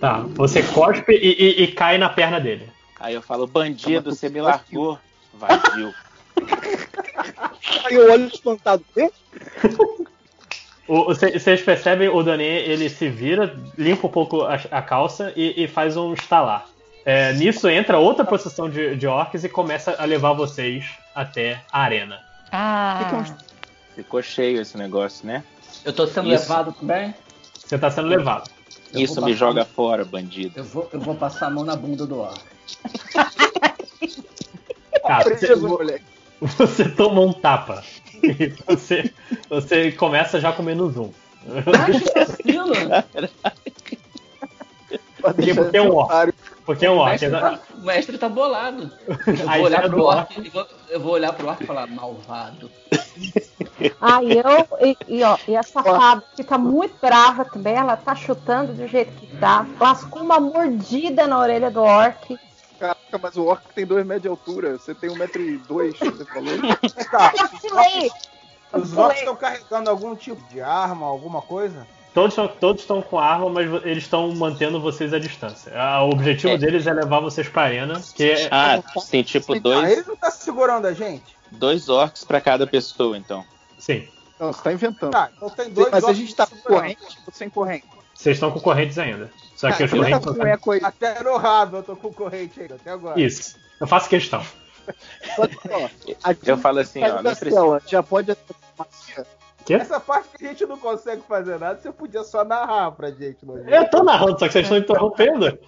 Tá, 0.00 0.20
você 0.34 0.62
cospe 0.62 1.12
e, 1.12 1.32
e- 1.60 1.62
e 1.64 1.66
cai 1.72 1.96
na 1.98 2.08
perna 2.08 2.38
dele. 2.40 2.70
Aí 3.00 3.14
eu 3.14 3.22
falo, 3.22 3.46
bandido, 3.46 4.14
você 4.14 4.28
me 4.28 4.40
largou. 4.40 4.98
Vadio. 5.32 5.92
Aí 7.84 7.94
eu 7.94 8.10
olho 8.12 8.26
espantado. 8.26 8.84
Vocês 10.86 11.62
percebem 11.62 12.08
o 12.08 12.22
Daniel, 12.22 12.60
ele 12.60 12.90
se 12.90 13.08
vira, 13.08 13.56
limpa 13.76 14.06
um 14.06 14.10
pouco 14.10 14.42
a, 14.42 14.54
a 14.70 14.82
calça 14.82 15.32
e, 15.34 15.64
e 15.64 15.68
faz 15.68 15.96
um 15.96 16.12
estalar. 16.12 16.66
É, 17.04 17.32
nisso 17.34 17.68
entra 17.68 17.98
outra 17.98 18.24
procissão 18.24 18.68
de, 18.68 18.96
de 18.96 19.06
orcs 19.06 19.44
e 19.44 19.48
começa 19.48 19.94
a 19.98 20.04
levar 20.04 20.32
vocês 20.32 20.84
até 21.14 21.60
a 21.70 21.82
arena. 21.82 22.20
Ah, 22.50 23.24
Ficou 23.94 24.22
cheio 24.22 24.60
esse 24.60 24.76
negócio, 24.76 25.26
né? 25.26 25.42
Eu 25.84 25.92
tô 25.92 26.06
sendo 26.06 26.32
Isso. 26.32 26.42
levado 26.42 26.72
também? 26.72 27.14
Você 27.54 27.78
tá 27.78 27.90
sendo 27.90 28.08
levado. 28.08 28.50
Eu 28.92 29.00
Isso 29.00 29.22
me 29.24 29.34
joga 29.34 29.64
fora, 29.64 30.04
bandido. 30.04 30.54
Eu 30.56 30.64
vou, 30.64 30.88
eu 30.92 31.00
vou 31.00 31.14
passar 31.14 31.46
a 31.46 31.50
mão 31.50 31.64
na 31.64 31.76
bunda 31.76 32.06
do 32.06 32.20
orc. 32.20 32.40
Tá, 35.02 35.22
você, 35.22 35.54
você 36.40 36.88
toma 36.90 37.20
um 37.20 37.32
tapa. 37.32 37.82
Você, 38.66 39.12
você 39.48 39.92
começa 39.92 40.40
já 40.40 40.52
com 40.52 40.62
menos 40.62 40.96
um. 40.96 41.10
Pra 45.20 45.32
deixar 45.32 45.62
Porque 45.62 45.76
é 45.76 45.82
um 45.82 45.94
orc. 45.94 46.34
Porque 46.64 46.86
é 46.86 46.90
um 46.90 46.96
O 46.96 46.98
orc. 46.98 47.10
mestre, 47.10 47.28
né? 47.28 47.40
tá, 47.40 47.58
o 47.74 47.80
mestre 47.80 48.18
tá 48.18 48.28
bolado. 48.28 48.90
Eu 49.08 49.48
A 49.48 49.56
vou 49.56 49.64
olhar 49.64 49.78
ideia 49.78 49.90
pro 49.90 50.02
orc 50.04 50.40
e 50.40 50.48
vou, 50.48 50.66
eu 50.90 51.00
vou 51.00 51.12
olhar 51.12 51.32
pro 51.32 51.48
orc 51.48 51.62
e 51.62 51.66
falar, 51.66 51.86
malvado. 51.86 52.70
Aí 54.00 54.38
eu. 54.38 54.86
E, 54.86 54.96
e, 55.08 55.22
ó, 55.22 55.36
e 55.46 55.54
essa 55.54 55.82
fada 55.82 56.22
fica 56.36 56.58
muito 56.58 56.94
brava 57.00 57.44
também, 57.44 57.74
ela 57.74 57.96
tá 57.96 58.14
chutando 58.14 58.72
do 58.72 58.86
jeito 58.86 59.12
que 59.12 59.26
tá. 59.38 59.66
Lascou 59.80 60.22
uma 60.22 60.40
mordida 60.40 61.26
na 61.26 61.38
orelha 61.38 61.70
do 61.70 61.82
orc. 61.82 62.38
Caraca, 63.14 63.18
mas 63.22 63.36
o 63.36 63.44
orc 63.44 63.62
tem 63.74 63.86
2 63.86 64.04
metros 64.04 64.22
de 64.22 64.28
altura. 64.28 64.78
Você 64.78 64.94
tem 64.94 65.10
1,2m, 65.10 65.98
você 65.98 66.24
falou? 66.24 66.54
Tá, 67.10 67.32
Eu 67.36 67.48
vacilei! 67.48 68.10
os 68.72 68.96
orcs 68.96 69.18
estão 69.20 69.36
carregando 69.36 69.90
algum 69.90 70.14
tipo 70.16 70.42
de 70.48 70.60
arma, 70.60 71.06
alguma 71.06 71.40
coisa? 71.40 71.86
Todos, 72.12 72.30
estão- 72.32 72.48
todos 72.48 72.82
estão 72.82 73.02
com 73.02 73.18
arma, 73.18 73.48
mas 73.48 73.68
eles 73.84 74.04
estão 74.04 74.32
mantendo 74.34 74.80
vocês 74.80 75.12
à 75.12 75.18
distância. 75.18 75.72
Ah, 75.74 76.02
O 76.04 76.10
objetivo 76.10 76.52
É. 76.54 76.58
deles 76.58 76.86
é 76.86 76.92
levar 76.92 77.20
vocês 77.20 77.48
pra 77.48 77.62
arena, 77.62 78.00
que 78.14 78.30
é, 78.30 78.48
Ah, 78.50 78.82
tem 79.10 79.22
tipo 79.22 79.54
Ah, 79.54 79.58
dois, 79.60 79.90
ele 79.90 80.04
não 80.06 80.16
tá 80.16 80.30
segurando 80.30 80.86
a 80.86 80.92
gente? 80.92 81.36
dois 81.50 81.88
orcs 81.88 82.24
pra 82.24 82.40
cada 82.40 82.66
pessoa, 82.66 83.16
então. 83.16 83.44
sim. 83.78 84.08
Não, 84.40 84.52
você 84.52 84.62
tá 84.64 84.72
inventando. 84.72 85.12
Tá, 85.12 85.30
então 85.36 85.48
tem 85.48 85.70
dois 85.70 85.90
Mas 85.92 86.04
a 86.04 86.12
gente 86.12 86.34
tá 86.34 86.44
com 86.44 86.56
corrente 86.56 87.00
ou 87.24 87.32
sem 87.32 87.48
corrente? 87.48 87.86
Vocês 88.14 88.36
estão 88.36 88.50
com 88.50 88.60
correntes 88.60 88.98
ainda. 88.98 89.30
Só 89.56 89.70
que 89.72 89.84
os 89.84 89.92
eu 89.92 89.98
correntes. 89.98 90.84
Até 90.84 91.22
no 91.22 91.36
rabo 91.36 91.78
eu 91.78 91.82
tô 91.82 91.96
com 91.96 92.12
corrente 92.12 92.60
ainda, 92.60 92.76
até 92.76 92.90
agora. 92.90 93.20
Isso. 93.20 93.56
Eu 93.80 93.86
faço 93.86 94.08
questão. 94.08 94.42
Que, 96.04 96.50
Eu 96.50 96.58
falo 96.58 96.78
assim, 96.80 97.02
ó, 97.02 97.22
precisa. 97.22 97.82
já 97.86 98.02
pode. 98.02 98.36
Quê? 99.64 99.74
Essa 99.74 99.98
parte 99.98 100.28
que 100.36 100.44
a 100.44 100.48
gente 100.50 100.66
não 100.66 100.76
consegue 100.76 101.22
fazer 101.26 101.58
nada, 101.58 101.80
você 101.80 101.90
podia 101.90 102.22
só 102.22 102.44
narrar 102.44 102.92
pra 102.92 103.10
gente. 103.10 103.38
Não 103.46 103.56
Eu 103.66 103.88
tô 103.88 104.02
narrando, 104.02 104.38
só 104.38 104.46
que 104.46 104.52
vocês 104.52 104.64
estão 104.66 104.76
interrompendo. 104.76 105.58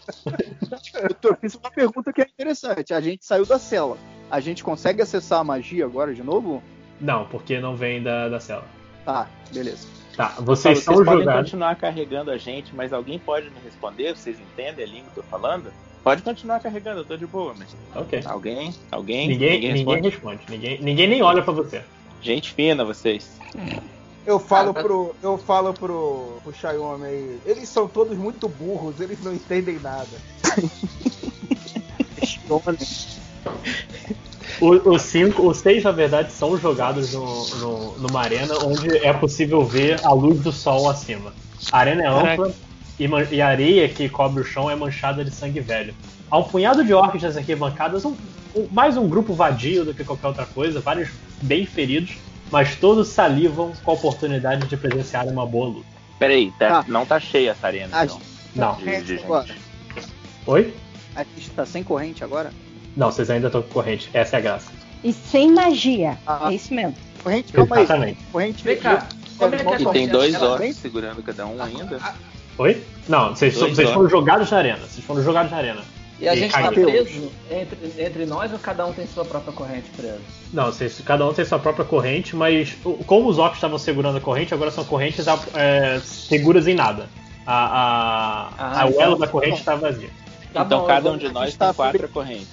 Eu 1.02 1.15
tô- 1.15 1.34
fiz 1.36 1.55
uma 1.55 1.70
pergunta 1.70 2.12
que 2.12 2.20
é 2.20 2.25
interessante. 2.25 2.92
A 2.92 3.00
gente 3.00 3.25
saiu 3.25 3.47
da 3.47 3.58
cela. 3.58 3.97
A 4.31 4.39
gente 4.39 4.62
consegue 4.62 5.00
acessar 5.00 5.41
a 5.41 5.44
magia 5.44 5.86
agora 5.86 6.12
de 6.15 6.23
novo? 6.23 6.62
Não, 7.00 7.26
porque 7.26 7.58
não 7.58 7.75
vem 7.75 8.02
da, 8.02 8.28
da 8.28 8.39
cela. 8.39 8.65
Tá, 9.05 9.28
beleza. 9.50 9.89
Tá, 10.16 10.34
vocês 10.38 10.82
Vocês 10.82 10.84
são 10.84 11.04
podem 11.04 11.26
continuar 11.26 11.76
carregando 11.76 12.30
a 12.30 12.38
gente, 12.38 12.74
mas 12.74 12.92
alguém 12.92 13.18
pode 13.18 13.50
me 13.50 13.56
responder? 13.62 14.16
Vocês 14.16 14.38
entendem 14.40 14.84
a 14.84 14.88
língua 14.88 15.10
que 15.12 15.18
eu 15.18 15.22
tô 15.22 15.28
falando? 15.28 15.70
Pode 16.02 16.22
continuar 16.22 16.60
carregando, 16.60 17.00
eu 17.00 17.04
tô 17.04 17.16
de 17.16 17.26
boa, 17.26 17.54
mas. 17.58 17.76
Ok. 17.94 18.22
Alguém? 18.24 18.74
Alguém? 18.90 19.28
Ninguém, 19.28 19.52
ninguém, 19.54 19.72
responde? 19.72 20.08
responde. 20.08 20.40
Ninguém, 20.48 20.80
ninguém 20.80 21.08
nem 21.08 21.22
olha 21.22 21.42
pra 21.42 21.52
você. 21.52 21.82
Gente 22.22 22.54
fina, 22.54 22.84
vocês. 22.84 23.38
Eu 24.24 24.38
falo 24.38 24.70
Ah, 24.70 24.74
pro. 24.74 25.14
Eu 25.22 25.36
falo 25.36 25.74
pro, 25.74 26.38
pro 26.42 26.54
Xiaomi 26.54 27.04
aí. 27.04 27.40
Eles 27.44 27.68
são 27.68 27.86
todos 27.86 28.16
muito 28.16 28.48
burros, 28.48 29.00
eles 29.00 29.22
não 29.22 29.34
entendem 29.34 29.78
nada. 29.80 30.06
O- 34.60 34.94
Os 34.94 35.02
cinco, 35.02 35.46
os 35.48 35.58
seis, 35.58 35.84
na 35.84 35.90
verdade, 35.92 36.32
são 36.32 36.56
jogados 36.58 37.12
no, 37.12 37.46
no- 37.58 37.98
numa 37.98 38.20
arena 38.20 38.54
onde 38.64 38.96
é 38.98 39.12
possível 39.12 39.64
ver 39.64 40.00
a 40.04 40.12
luz 40.12 40.40
do 40.40 40.52
sol 40.52 40.88
acima. 40.88 41.32
A 41.70 41.78
arena 41.78 42.02
é 42.04 42.06
ampla 42.08 42.52
e, 42.98 43.06
man- 43.08 43.26
e 43.30 43.40
a 43.42 43.48
areia 43.48 43.88
que 43.88 44.08
cobre 44.08 44.40
o 44.42 44.44
chão 44.44 44.70
é 44.70 44.74
manchada 44.76 45.24
de 45.24 45.30
sangue 45.30 45.60
velho. 45.60 45.94
Há 46.30 46.38
um 46.38 46.44
punhado 46.44 46.84
de 46.84 46.92
orcs 46.94 47.22
nas 47.22 47.36
arquibancadas, 47.36 48.04
um, 48.04 48.14
um- 48.54 48.66
mais 48.72 48.96
um 48.96 49.08
grupo 49.08 49.34
vadio 49.34 49.84
do 49.84 49.92
que 49.94 50.02
qualquer 50.04 50.28
outra 50.28 50.46
coisa, 50.46 50.80
vários 50.80 51.10
bem 51.42 51.66
feridos, 51.66 52.16
mas 52.50 52.76
todos 52.76 53.08
salivam 53.08 53.72
com 53.84 53.90
a 53.90 53.94
oportunidade 53.94 54.66
de 54.66 54.76
presenciar 54.76 55.26
uma 55.28 55.44
boa 55.46 55.68
luta. 55.68 55.86
Peraí, 56.18 56.50
tá- 56.58 56.78
Ah. 56.80 56.84
não 56.88 57.04
tá 57.04 57.20
cheia 57.20 57.50
essa 57.50 57.66
arena, 57.66 57.88
A 57.98 58.04
então. 58.04 58.20
Não. 58.54 58.74
De- 58.76 58.84
de 59.02 59.06
gente. 59.16 59.24
Agora, 59.24 59.54
Oi? 60.46 60.72
a 61.14 61.24
gente 61.24 61.50
tá 61.50 61.66
sem 61.66 61.82
corrente 61.84 62.24
agora? 62.24 62.50
Não, 62.97 63.10
vocês 63.10 63.28
ainda 63.31 63.47
estão 63.49 63.62
com 63.62 63.68
corrente. 63.68 64.08
Essa 64.12 64.36
é 64.36 64.39
a 64.39 64.42
graça. 64.42 64.70
E 65.05 65.12
sem 65.12 65.52
magia. 65.52 66.16
Ah. 66.26 66.49
É 66.50 66.55
isso 66.55 66.73
mesmo. 66.75 66.94
Corrente, 67.23 67.52
calma 67.52 67.76
aí. 67.76 67.83
Exatamente. 67.83 68.18
Corrente. 68.33 68.65
Vem 68.65 68.76
cá, 68.78 69.07
como 69.39 69.55
é 69.55 69.58
que 69.58 69.83
E 69.83 69.86
tem 69.92 70.08
dois 70.08 70.41
orcs 70.41 70.76
segurando 70.76 71.23
cada 71.23 71.47
um 71.47 71.62
ainda. 71.62 72.00
Oi? 72.58 72.83
Não, 73.08 73.31
vocês, 73.34 73.55
vocês 73.55 73.91
foram 73.91 74.08
jogados 74.08 74.50
na 74.50 74.57
arena. 74.58 74.78
Vocês 74.78 75.05
foram 75.05 75.23
jogados 75.23 75.50
na 75.50 75.58
arena. 75.58 75.83
E 76.18 76.26
a 76.26 76.34
E 76.34 76.39
gente 76.39 76.52
tá 76.52 76.62
caiu. 76.62 76.86
preso 76.86 77.31
entre, 77.50 78.02
entre 78.02 78.25
nós 78.25 78.50
ou 78.50 78.58
cada 78.58 78.86
um 78.86 78.92
tem 78.94 79.07
sua 79.07 79.23
própria 79.26 79.52
corrente 79.52 79.91
presa? 79.94 80.18
Não, 80.50 80.66
vocês, 80.66 80.99
cada 81.05 81.28
um 81.28 81.34
tem 81.34 81.44
sua 81.44 81.58
própria 81.58 81.84
corrente, 81.84 82.34
mas 82.34 82.75
como 83.07 83.28
os 83.28 83.36
orcs 83.39 83.58
estavam 83.58 83.76
segurando 83.76 84.16
a 84.16 84.20
corrente, 84.20 84.55
agora 84.55 84.70
são 84.70 84.83
correntes 84.84 85.26
é, 85.55 86.00
seguras 86.02 86.66
em 86.66 86.75
nada. 86.75 87.07
A, 87.47 87.55
a, 87.55 88.49
Ah, 88.58 88.83
a 88.83 88.86
o 88.86 88.89
elo 88.92 89.12
então- 89.15 89.18
da 89.18 89.28
corrente 89.28 89.58
está 89.58 89.75
vazia. 89.75 90.08
Tá 90.55 90.62
então 90.62 90.81
bom, 90.81 90.86
cada 90.86 91.12
um 91.12 91.18
de 91.18 91.28
nós 91.31 91.55
tá 91.55 91.66
tem 91.66 91.75
quatro 91.75 92.08
correntes. 92.08 92.49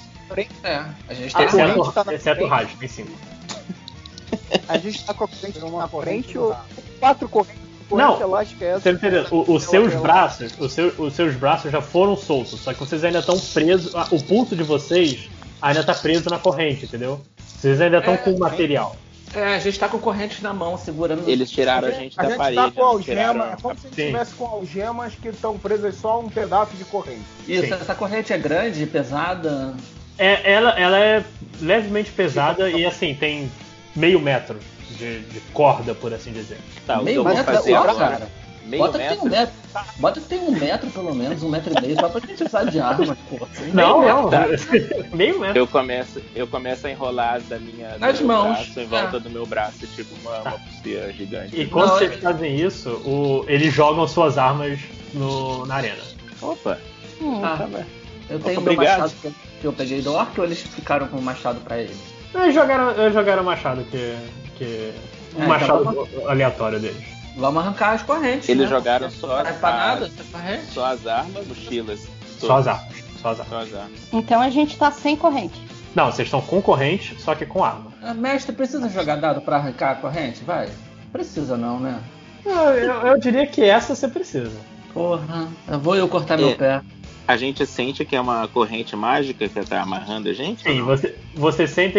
É, 0.64 0.84
a 1.08 1.14
gente 1.14 1.36
A 1.36 1.40
tem 1.40 1.48
corrente 1.48 1.80
Exceto, 1.80 1.92
tá 1.92 2.04
na 2.04 2.14
exceto 2.14 2.44
o 2.44 2.48
frente. 2.48 2.50
Raj, 2.64 2.76
tem 2.80 2.88
cinco. 2.90 3.12
A 4.68 4.78
gente 4.78 5.04
tá 5.06 5.14
com 5.14 5.24
a 5.26 5.28
corrente 5.28 5.60
Uma 5.60 5.82
na 5.84 5.88
corrente 5.88 6.24
frente 6.24 6.38
ou 6.38 6.56
quatro 7.00 7.30
correntes? 7.30 7.62
Não. 7.92 8.20
Elástica 8.20 8.66
é 8.66 8.68
essa? 8.70 8.80
Você 8.82 8.92
não 8.92 8.98
entendeu? 8.98 9.26
O- 9.30 9.54
os 9.56 9.64
seus 9.64 9.92
ela- 9.94 10.02
braços, 10.02 10.54
os 10.60 10.74
seus, 10.74 10.98
os 10.98 11.14
seus 11.14 11.36
braços 11.36 11.72
já 11.72 11.82
foram 11.82 12.16
soltos, 12.18 12.60
só 12.62 12.74
que 12.74 12.80
vocês 12.80 13.04
ainda 13.04 13.20
estão 13.20 13.38
presos. 13.40 13.94
O 14.12 14.24
pulso 14.24 14.56
de 14.56 14.64
vocês 14.64 15.30
ainda 15.62 15.82
está 15.82 15.94
preso 15.94 16.30
na 16.30 16.40
corrente, 16.40 16.86
entendeu? 16.86 17.22
Vocês 17.46 17.80
ainda 17.82 18.00
estão 18.00 18.16
É, 18.16 18.18
com 18.18 18.32
o 18.32 18.40
material. 18.40 18.96
É, 19.36 19.56
a 19.56 19.60
gente 19.60 19.78
tá 19.80 19.88
com 19.90 20.00
correntes 20.00 20.42
na 20.42 20.54
mão, 20.54 20.78
segurando. 20.78 21.28
Eles 21.28 21.50
tiraram 21.52 21.88
a 21.88 21.92
gente 21.92 22.20
A 22.20 22.24
da 22.24 22.30
gente 22.30 22.38
parede. 22.38 22.56
tá 22.56 22.72
com 22.72 22.80
não 22.82 22.88
algema, 22.88 23.22
tiraram 23.34 23.52
é 23.54 23.56
como 23.62 23.80
se 23.80 23.88
a 23.88 23.90
gente 23.90 24.00
estivesse 24.02 24.34
com 24.36 24.46
algemas 24.46 25.14
que 25.16 25.28
estão 25.28 25.58
presas 25.60 25.96
só 25.96 26.12
a 26.14 26.20
um 26.20 26.30
pedaço 26.30 26.76
de 26.76 26.86
corrente. 26.86 27.22
Isso, 27.48 27.66
Sim. 27.68 27.74
essa 27.74 27.94
corrente 27.96 28.32
é 28.34 28.38
grande, 28.38 28.86
pesada. 28.88 29.76
É, 30.18 30.52
ela, 30.54 30.72
ela 30.72 31.00
é 31.00 31.24
levemente 31.62 32.12
pesada 32.12 32.70
e 32.70 32.86
assim, 32.86 33.16
tem 33.16 33.52
meio 33.96 34.20
metro 34.20 34.60
de, 34.92 35.20
de 35.22 35.40
corda, 35.54 35.94
por 35.96 36.14
assim 36.14 36.32
dizer. 36.32 36.58
Tá, 36.86 36.96
o 36.96 37.00
que 37.00 37.06
meio 37.06 37.16
eu 37.18 37.24
vou 37.24 37.34
metro 37.36 37.54
fazer 37.54 37.72
é 37.72 37.76
ó, 37.76 37.82
agora? 37.84 37.96
cara. 37.98 38.28
Meio 38.66 38.84
Bota 38.84 38.98
que 39.00 39.08
tem 39.10 39.20
um 39.20 39.24
metro? 39.26 39.54
metro. 39.74 39.92
Bota 39.98 40.22
que 40.22 40.28
tem 40.28 40.40
um 40.40 40.52
metro, 40.52 40.90
pelo 40.92 41.14
menos, 41.14 41.44
um 41.44 41.50
metro 41.50 41.74
e 41.78 41.82
meio, 41.82 42.00
só 42.00 42.08
pra 42.08 42.22
gente 42.22 42.44
usar 42.44 42.64
de 42.64 42.80
arma, 42.80 43.18
pô. 43.30 43.46
Não, 43.74 44.00
Meio 44.00 44.16
não. 44.16 44.30
Tá. 44.30 44.46
meio 45.14 45.40
metro. 45.40 45.58
Eu 45.58 45.68
começo, 45.68 46.22
eu 46.34 46.48
começo 46.48 46.88
a 46.88 46.92
enrolar 46.92 47.42
da 47.42 47.60
minha 47.60 47.98
Nas 47.98 48.22
mãos, 48.22 48.56
braço 48.56 48.80
em 48.80 48.84
é. 48.84 48.86
volta 48.86 49.20
do 49.20 49.30
meu 49.30 49.46
braço, 49.46 49.86
tipo 49.88 50.16
uma, 50.22 50.40
uma 50.42 50.52
pulseira 50.60 51.12
gigante. 51.12 51.60
E 51.60 51.66
quando 51.66 51.90
Não, 51.90 51.98
vocês 51.98 52.14
é- 52.14 52.18
fazem 52.18 52.56
isso, 52.56 52.90
o- 53.06 53.44
eles 53.50 53.74
jogam 53.74 54.08
suas 54.08 54.38
armas 54.38 54.80
no- 55.14 55.66
na 55.66 55.76
arena. 55.76 56.02
Opa, 56.42 56.78
Hum. 57.22 57.42
Ah, 57.44 57.56
tá 57.58 57.68
bem. 57.68 57.86
Eu 58.30 58.40
tenho 58.40 58.62
meu 58.62 58.76
machado 58.76 59.12
que 59.22 59.26
eu, 59.28 59.34
que 59.62 59.68
eu 59.68 59.74
peguei 59.74 60.02
do 60.02 60.14
orc 60.14 60.38
ou 60.40 60.46
eles 60.46 60.62
ficaram 60.62 61.08
com 61.08 61.18
o 61.18 61.22
machado 61.22 61.60
pra 61.62 61.78
eles? 61.80 61.98
Eles 62.34 62.54
jogaram, 62.56 62.92
eles 62.92 63.14
jogaram 63.14 63.42
o 63.44 63.46
machado 63.46 63.84
que. 63.86 64.16
que 64.58 64.94
um 65.36 65.44
É, 65.44 65.48
machado 65.48 66.08
aleatório 66.28 66.80
deles. 66.80 67.04
Vamos 67.36 67.64
arrancar 67.64 67.92
as 67.94 68.04
correntes. 68.04 68.48
Eles 68.50 68.64
né? 68.64 68.76
jogaram 68.76 69.10
só 69.10 69.28
Não 69.28 69.36
as, 69.38 69.62
nada 69.62 70.12
corrente? 70.32 70.66
só 70.72 70.86
as 70.86 71.08
armas, 71.08 71.48
mochilas. 71.48 72.08
Só 72.40 72.58
as 72.58 72.68
armas. 72.68 72.94
Só 73.22 73.30
as 73.30 73.40
armas. 73.40 73.50
Só 73.50 73.58
as 73.60 73.74
armas. 73.74 74.00
Então 74.12 74.42
a 74.42 74.50
gente 74.50 74.78
tá 74.78 74.92
sem 74.92 75.16
corrente. 75.16 75.60
Não, 75.96 76.12
vocês 76.12 76.28
estão 76.28 76.42
com 76.42 76.62
corrente, 76.62 77.16
só 77.20 77.34
que 77.36 77.46
com 77.46 77.64
arma. 77.64 77.92
Ah, 78.02 78.14
mestre, 78.14 78.54
precisa 78.56 78.88
jogar 78.90 79.16
dado 79.18 79.42
pra 79.42 79.58
arrancar 79.58 79.92
a 79.92 79.96
corrente? 79.96 80.44
Vai. 80.44 80.70
Precisa 81.12 81.56
não, 81.58 81.80
né? 81.80 82.00
Eu, 82.46 82.52
eu- 82.52 83.08
eu 83.08 83.20
diria 83.20 83.46
que 83.48 83.64
essa 83.64 83.96
você 83.96 84.08
precisa. 84.08 84.58
Porra, 84.94 85.48
eu 85.68 85.80
vou 85.80 85.96
eu 85.96 86.08
cortar 86.08 86.36
É. 86.40 86.44
meu 86.44 86.56
pé. 86.56 86.82
A 87.28 87.38
gente 87.38 87.66
sente 87.66 88.04
que 88.04 88.16
é 88.16 88.22
uma 88.22 88.48
corrente 88.48 88.96
mágica 88.96 89.48
que 89.48 89.64
tá 89.64 89.82
amarrando 89.82 90.30
a 90.30 90.34
gente? 90.34 90.64
Sim, 90.64 90.82
você, 90.82 91.16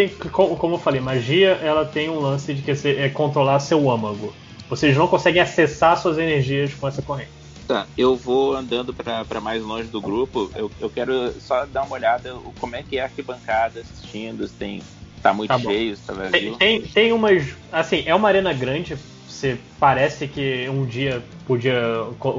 que, 0.09 0.29
co- 0.29 0.55
como 0.57 0.75
eu 0.75 0.79
falei, 0.79 1.01
magia 1.01 1.53
ela 1.63 1.85
tem 1.85 2.11
um 2.11 2.21
lance 2.21 2.53
de 2.53 2.63
que 2.63 2.75
você- 2.75 2.97
é 2.97 3.09
controlar 3.09 3.59
seu 3.61 3.91
âmago. 3.91 4.35
Vocês 4.69 4.97
não 4.97 5.09
conseguem 5.09 5.41
acessar 5.41 5.97
suas 5.97 6.19
energias 6.19 6.75
com 6.75 6.87
essa 6.89 7.01
corrente. 7.03 7.31
Tá, 7.67 7.87
eu 7.97 8.15
vou 8.15 8.55
andando 8.55 8.93
pra 8.93 9.41
mais 9.41 9.63
longe 9.63 9.89
do 9.89 10.01
grupo. 10.01 10.51
Eu, 10.55 10.71
eu 10.79 10.91
quero 10.91 11.33
só 11.41 11.65
dar 11.65 11.85
uma 11.85 11.95
olhada 11.95 12.37
o- 12.37 12.53
como 12.59 12.77
é 12.77 12.83
que 12.83 12.99
é 12.99 13.01
a 13.01 13.05
arquibancada 13.05 13.81
assistindo, 13.81 14.47
se 14.47 14.55
tem. 14.55 14.83
Tá 15.23 15.33
muito 15.33 15.49
Tá 15.49 15.59
cheio, 15.59 15.97
tá 15.97 16.13
Tem, 16.13 16.31
vazio. 16.33 16.57
tem, 16.59 16.83
tem 16.83 17.13
umas. 17.13 17.57
Assim, 17.73 18.03
é 18.05 18.15
uma 18.15 18.29
arena 18.29 18.53
grande. 18.53 18.99
Você 19.27 19.59
parece 19.81 20.29
que 20.29 20.69
um 20.69 20.85
dia 20.85 21.23
podia 21.47 21.83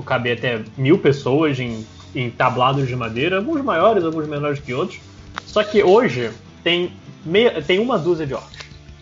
caber 0.06 0.38
até 0.38 0.64
mil 0.78 1.00
pessoas 1.00 1.60
em, 1.60 1.84
em 2.16 2.30
tablados 2.32 2.88
de 2.88 2.96
madeira, 2.96 3.38
alguns 3.38 3.62
maiores, 3.62 4.04
alguns 4.04 4.28
menores 4.28 4.60
que 4.60 4.74
outros. 4.74 5.00
Só 5.46 5.64
que 5.64 5.84
hoje 5.84 6.32
tem, 6.64 6.94
meia, 7.26 7.62
tem 7.62 7.80
uma 7.80 7.98
dúzia 8.00 8.26
de 8.26 8.34
orcs. 8.34 8.56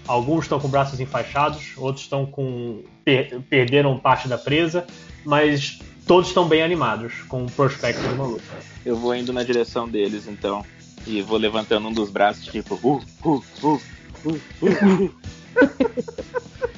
Alguns 0.08 0.46
estão 0.46 0.60
com 0.60 0.68
braços 0.68 1.00
enfaixados, 1.00 1.72
outros 1.78 2.04
estão 2.04 2.26
com. 2.26 2.82
per- 3.06 3.40
perderam 3.50 3.98
parte 3.98 4.28
da 4.28 4.38
presa, 4.38 4.86
mas 5.26 5.80
todos 6.06 6.28
estão 6.28 6.46
bem 6.48 6.62
animados, 6.62 7.14
com 7.30 7.46
o 7.46 7.52
prospecto 7.52 8.02
de 8.02 8.14
uma 8.14 8.26
luta. 8.26 8.44
Eu 8.86 8.98
vou 8.98 9.16
indo 9.16 9.32
na 9.32 9.44
direção 9.44 9.88
deles, 9.88 10.28
então. 10.28 10.66
E 11.08 11.22
vou 11.22 11.38
levantando 11.38 11.88
um 11.88 11.94
dos 11.94 12.10
braços, 12.10 12.46
tipo, 12.48 12.76
uh, 12.84 13.02
uh, 13.24 13.44
uh, 13.64 13.82
uh, 14.26 14.40
uh. 14.62 15.14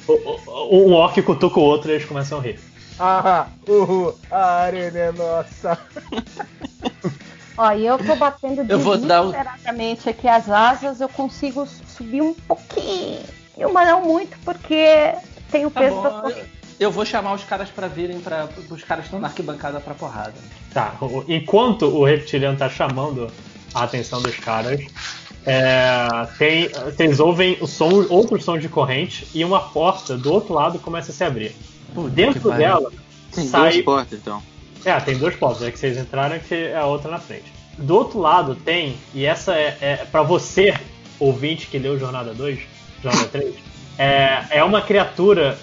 Um 0.70 0.92
orc 0.92 1.20
cutuca 1.22 1.58
o 1.58 1.62
outro 1.62 1.90
e 1.90 1.94
eles 1.94 2.04
começam 2.04 2.38
a 2.38 2.42
rir. 2.42 2.58
Ah, 2.98 3.46
uhul, 3.68 4.14
a 4.30 4.44
arena 4.62 4.98
é 4.98 5.12
nossa. 5.12 5.78
Ó, 7.58 7.72
e 7.72 7.86
eu 7.86 7.96
tô 7.98 8.14
batendo 8.16 8.64
Eu 8.70 8.78
vou 8.78 8.96
dar 8.98 9.22
o- 9.22 9.30
desesperadamente 9.32 10.08
aqui 10.08 10.28
as 10.28 10.48
asas, 10.50 11.00
eu 11.00 11.08
consigo 11.08 11.66
subir 11.66 12.20
um 12.22 12.34
pouquinho, 12.34 13.20
mas 13.72 13.88
não 13.88 14.02
muito, 14.04 14.36
porque 14.44 15.14
tem 15.50 15.64
o 15.64 15.70
Tá 15.70 15.80
peso 15.80 15.96
bom, 15.96 16.02
da 16.02 16.08
eu, 16.10 16.20
corrente. 16.22 16.50
eu 16.80 16.90
vou 16.90 17.04
chamar 17.06 17.32
os 17.34 17.44
caras 17.44 17.70
pra 17.70 17.88
virem 17.88 18.20
para 18.20 18.48
os 18.70 18.82
caras 18.84 19.06
estão 19.06 19.18
na 19.18 19.28
arquibancada 19.28 19.80
pra 19.80 19.94
porrada. 19.94 20.34
Tá, 20.72 20.94
o- 21.00 21.24
enquanto 21.28 21.86
o 21.86 22.04
reptiliano 22.04 22.58
tá 22.58 22.68
chamando 22.68 23.30
a 23.74 23.84
atenção 23.84 24.20
dos 24.20 24.36
caras, 24.36 24.80
é, 25.46 26.08
tem, 26.36 26.68
vocês 26.68 27.20
ouvem 27.20 27.56
o 27.62 27.66
som, 27.66 28.04
outros 28.10 28.44
sons 28.44 28.60
de 28.60 28.68
corrente 28.68 29.26
e 29.34 29.42
uma 29.44 29.60
porta 29.60 30.14
do 30.16 30.30
outro 30.30 30.52
lado 30.52 30.78
começa 30.78 31.10
a 31.10 31.14
se 31.14 31.24
abrir. 31.24 31.56
Puta 31.96 32.10
Dentro 32.10 32.50
dela 32.52 32.92
Tem 33.34 33.44
sai. 33.46 33.72
duas 33.72 33.84
portas, 33.84 34.18
então. 34.18 34.42
É, 34.84 35.00
tem 35.00 35.16
duas 35.18 35.34
portas, 35.34 35.62
é 35.66 35.70
que 35.70 35.78
vocês 35.78 35.96
entraram 35.98 36.38
que 36.38 36.54
é 36.54 36.76
a 36.76 36.86
outra 36.86 37.10
na 37.10 37.18
frente. 37.18 37.52
Do 37.78 37.94
outro 37.96 38.18
lado 38.20 38.54
tem, 38.54 38.96
e 39.12 39.24
essa 39.24 39.54
é, 39.54 39.76
é 39.80 39.96
para 40.10 40.22
você, 40.22 40.74
ouvinte 41.18 41.66
que 41.66 41.78
leu 41.78 41.98
Jornada 41.98 42.32
2, 42.32 42.58
Jornada 43.02 43.26
3, 43.28 43.54
é, 43.98 44.44
é 44.50 44.64
uma 44.64 44.80
criatura 44.80 45.58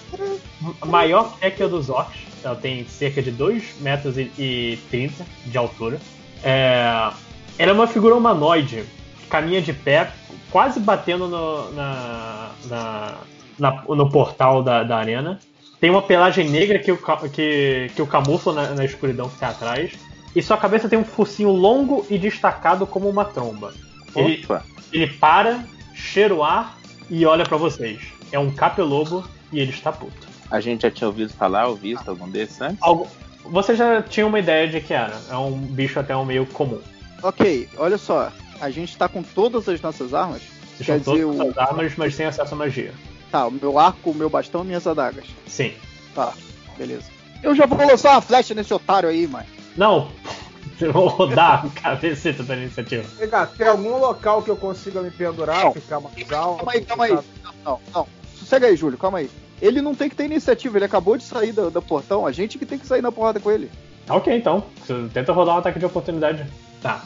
maior 0.84 1.36
que 1.38 1.62
a 1.62 1.66
dos 1.66 1.88
orcs, 1.88 2.20
ela 2.44 2.54
tem 2.56 2.86
cerca 2.86 3.22
de 3.22 3.30
2 3.30 3.80
metros 3.80 4.18
e- 4.18 4.30
e 4.38 4.78
30 4.90 5.24
de 5.46 5.56
altura. 5.56 5.98
É, 6.42 7.10
ela 7.58 7.70
é 7.70 7.72
uma 7.72 7.86
figura 7.86 8.14
humanoide, 8.14 8.84
que 9.20 9.26
caminha 9.28 9.62
de 9.62 9.72
pé, 9.72 10.10
quase 10.50 10.78
batendo 10.78 11.26
no, 11.26 11.72
na, 11.72 12.50
na- 12.66 13.14
na- 13.58 13.82
no 13.88 14.10
portal 14.10 14.62
da, 14.62 14.82
da 14.82 14.98
arena. 14.98 15.40
Tem 15.84 15.90
uma 15.90 16.00
pelagem 16.00 16.48
negra 16.48 16.78
que 16.78 16.90
o, 16.90 16.96
que, 17.30 17.90
que 17.94 18.00
o 18.00 18.06
camufla 18.06 18.54
na, 18.54 18.70
na 18.70 18.86
escuridão 18.86 19.28
que 19.28 19.34
está 19.34 19.50
atrás. 19.50 19.92
E 20.34 20.40
sua 20.40 20.56
cabeça 20.56 20.88
tem 20.88 20.98
um 20.98 21.04
focinho 21.04 21.50
longo 21.50 22.06
e 22.08 22.16
destacado 22.16 22.86
como 22.86 23.06
uma 23.06 23.26
tromba. 23.26 23.74
Ele, 24.16 24.42
Opa. 24.44 24.64
ele 24.90 25.06
para, 25.08 25.62
cheira 25.94 26.34
o 26.34 26.42
ar 26.42 26.78
e 27.10 27.26
olha 27.26 27.44
pra 27.44 27.58
vocês. 27.58 28.00
É 28.32 28.38
um 28.38 28.50
capelobo 28.50 29.28
e 29.52 29.60
ele 29.60 29.72
está 29.72 29.92
puto. 29.92 30.26
A 30.50 30.58
gente 30.58 30.84
já 30.84 30.90
tinha 30.90 31.06
ouvido 31.06 31.34
falar 31.34 31.66
ou 31.66 31.76
visto 31.76 32.08
algum 32.08 32.30
desses 32.30 32.58
antes? 32.62 32.78
Algo, 32.80 33.06
você 33.44 33.76
já 33.76 34.00
tinha 34.00 34.26
uma 34.26 34.38
ideia 34.38 34.66
de 34.66 34.80
que 34.80 34.94
era. 34.94 35.20
É 35.28 35.36
um 35.36 35.52
bicho 35.52 36.00
até 36.00 36.16
um 36.16 36.24
meio 36.24 36.46
comum. 36.46 36.80
Ok, 37.22 37.68
olha 37.76 37.98
só. 37.98 38.32
A 38.58 38.70
gente 38.70 38.96
tá 38.96 39.06
com 39.06 39.22
todas 39.22 39.68
as 39.68 39.82
nossas 39.82 40.14
armas. 40.14 40.40
Vocês 40.78 40.86
Quer 40.86 41.04
são 41.04 41.12
dizer, 41.12 41.26
todas 41.26 41.40
o... 41.40 41.50
as 41.50 41.58
armas, 41.58 41.92
mas 41.98 42.14
sem 42.14 42.24
acesso 42.24 42.54
à 42.54 42.56
magia. 42.56 42.94
Tá, 43.34 43.48
o 43.48 43.50
meu 43.50 43.80
arco, 43.80 44.10
o 44.10 44.14
meu 44.14 44.30
bastão 44.30 44.62
e 44.62 44.66
minhas 44.68 44.86
adagas. 44.86 45.24
Sim. 45.48 45.72
Tá, 46.14 46.32
beleza. 46.78 47.06
Eu 47.42 47.52
já 47.56 47.66
vou 47.66 47.84
lançar 47.84 48.12
uma 48.12 48.20
flecha 48.20 48.54
nesse 48.54 48.72
otário 48.72 49.08
aí, 49.08 49.26
mano. 49.26 49.44
Não, 49.76 50.08
eu 50.80 50.92
vou 50.92 51.08
rodar 51.08 51.66
a 51.66 51.68
cabeceta 51.80 52.44
da 52.44 52.54
iniciativa. 52.56 53.04
Pegar, 53.18 53.46
tem 53.46 53.66
algum 53.66 53.98
local 53.98 54.40
que 54.40 54.50
eu 54.50 54.56
consiga 54.56 55.02
me 55.02 55.10
pendurar, 55.10 55.64
Não. 55.64 55.72
ficar 55.72 55.98
mais 55.98 56.32
alto? 56.32 56.58
Calma 56.58 56.72
aí, 56.72 56.84
calma 56.84 57.04
aí. 57.06 57.10
ficar- 57.16 57.24
Não, 57.42 57.72
não, 57.72 57.80
não. 57.92 58.06
Sossega 58.38 58.68
aí, 58.68 58.76
Júlio, 58.76 58.96
calma 58.96 59.18
aí. 59.18 59.28
Ele 59.60 59.82
não 59.82 59.96
tem 59.96 60.08
que 60.08 60.14
ter 60.14 60.26
iniciativa, 60.26 60.78
ele 60.78 60.84
acabou 60.84 61.16
de 61.16 61.24
sair 61.24 61.50
do, 61.52 61.70
do 61.72 61.82
portão, 61.82 62.24
a 62.24 62.30
gente 62.30 62.56
que 62.56 62.64
tem 62.66 62.78
que 62.78 62.86
sair 62.86 63.02
na 63.02 63.10
porrada 63.10 63.40
com 63.40 63.50
ele. 63.50 63.68
Tá 64.06 64.14
ok, 64.14 64.36
então. 64.36 64.62
Você 64.86 65.08
tenta 65.12 65.32
rodar 65.32 65.56
um 65.56 65.58
ataque 65.58 65.78
de 65.80 65.86
oportunidade. 65.86 66.46
Tá. 66.80 67.02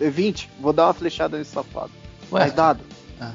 D20, 0.00 0.46
vou 0.58 0.72
dar 0.72 0.86
uma 0.86 0.94
flechada 0.94 1.36
nesse 1.36 1.50
safado. 1.50 1.90
Ué, 2.32 2.40
Mais 2.40 2.52
dado. 2.54 2.80
Ah. 3.20 3.32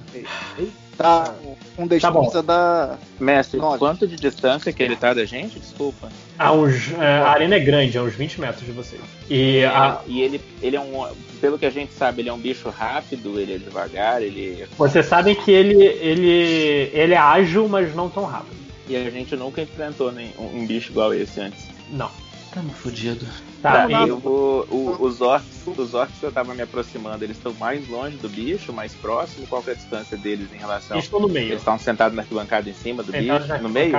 Tá, 0.98 1.34
um 1.78 1.88
destreza 1.88 2.44
da. 2.44 2.98
Mestre, 3.20 3.60
Nove. 3.60 3.80
quanto 3.80 4.08
de 4.08 4.16
distância 4.16 4.72
que 4.72 4.84
ele 4.84 4.96
tá 4.96 5.14
da 5.14 5.26
gente? 5.26 5.60
Desculpa. 5.60 6.10
A, 6.38 6.52
uns, 6.54 6.92
é, 6.94 7.18
a 7.18 7.30
arena 7.30 7.56
é 7.56 7.60
grande, 7.60 7.98
a 7.98 8.04
uns 8.04 8.14
20 8.14 8.42
metros 8.42 8.66
de 8.66 8.72
vocês. 8.72 9.02
E 9.30 9.64
a, 9.66 10.02
E 10.06 10.22
ele, 10.22 10.42
ele 10.62 10.76
é 10.76 10.80
um. 10.80 11.08
Pelo 11.42 11.58
que 11.58 11.66
a 11.66 11.72
gente 11.72 11.94
sabe, 11.94 12.22
ele 12.22 12.30
é 12.30 12.34
um 12.34 12.40
bicho 12.40 12.70
rápido, 12.70 13.40
ele 13.40 13.56
é 13.56 13.58
devagar, 13.58 14.22
ele. 14.22 14.66
vocês 14.78 15.06
sabem 15.06 15.36
que 15.36 15.52
ele, 15.52 15.84
ele, 15.84 16.92
ele 16.94 17.14
é 17.14 17.18
ágil, 17.18 17.68
mas 17.68 17.94
não 17.96 18.10
tão 18.10 18.26
rápido. 18.26 18.64
E 18.88 18.96
a 18.96 19.10
gente 19.10 19.36
nunca 19.36 19.62
enfrentou 19.62 20.12
nem 20.12 20.32
um, 20.38 20.60
um 20.60 20.68
bicho 20.68 20.92
igual 20.92 21.14
esse 21.14 21.40
antes. 21.42 21.68
Não. 21.90 22.10
Tamo 22.54 22.72
fudido. 22.74 23.26
Tá, 23.62 23.88
Tá, 23.88 24.06
e 24.06 24.10
eu 24.10 24.20
vou. 24.20 24.68
o- 24.70 24.98
os 25.00 25.22
orcs, 25.22 25.48
os 25.66 25.94
orcs 25.94 26.20
que 26.20 26.26
eu 26.26 26.32
tava 26.32 26.54
me 26.54 26.62
aproximando, 26.62 27.24
eles 27.24 27.38
estão 27.38 27.54
mais 27.54 27.88
longe 27.88 28.18
do 28.18 28.30
bicho, 28.30 28.72
mais 28.72 28.94
próximo? 28.94 29.48
Qual 29.48 29.64
que 29.64 29.70
é 29.72 29.74
a 29.74 29.76
distância 29.76 30.16
deles 30.18 30.50
em 30.54 30.58
relação? 30.58 30.96
eles 30.98 31.06
estão 31.06 31.20
no 31.20 31.28
meio. 31.30 31.48
Eles 31.48 31.60
estão 31.60 31.80
sentados 31.80 32.16
na 32.16 32.22
arquibancada 32.22 32.70
em 32.70 32.74
cima 32.74 33.02
do 33.02 33.12
Sentados 33.12 33.48
bicho, 33.48 33.64
no 33.64 33.70
meio? 33.70 33.94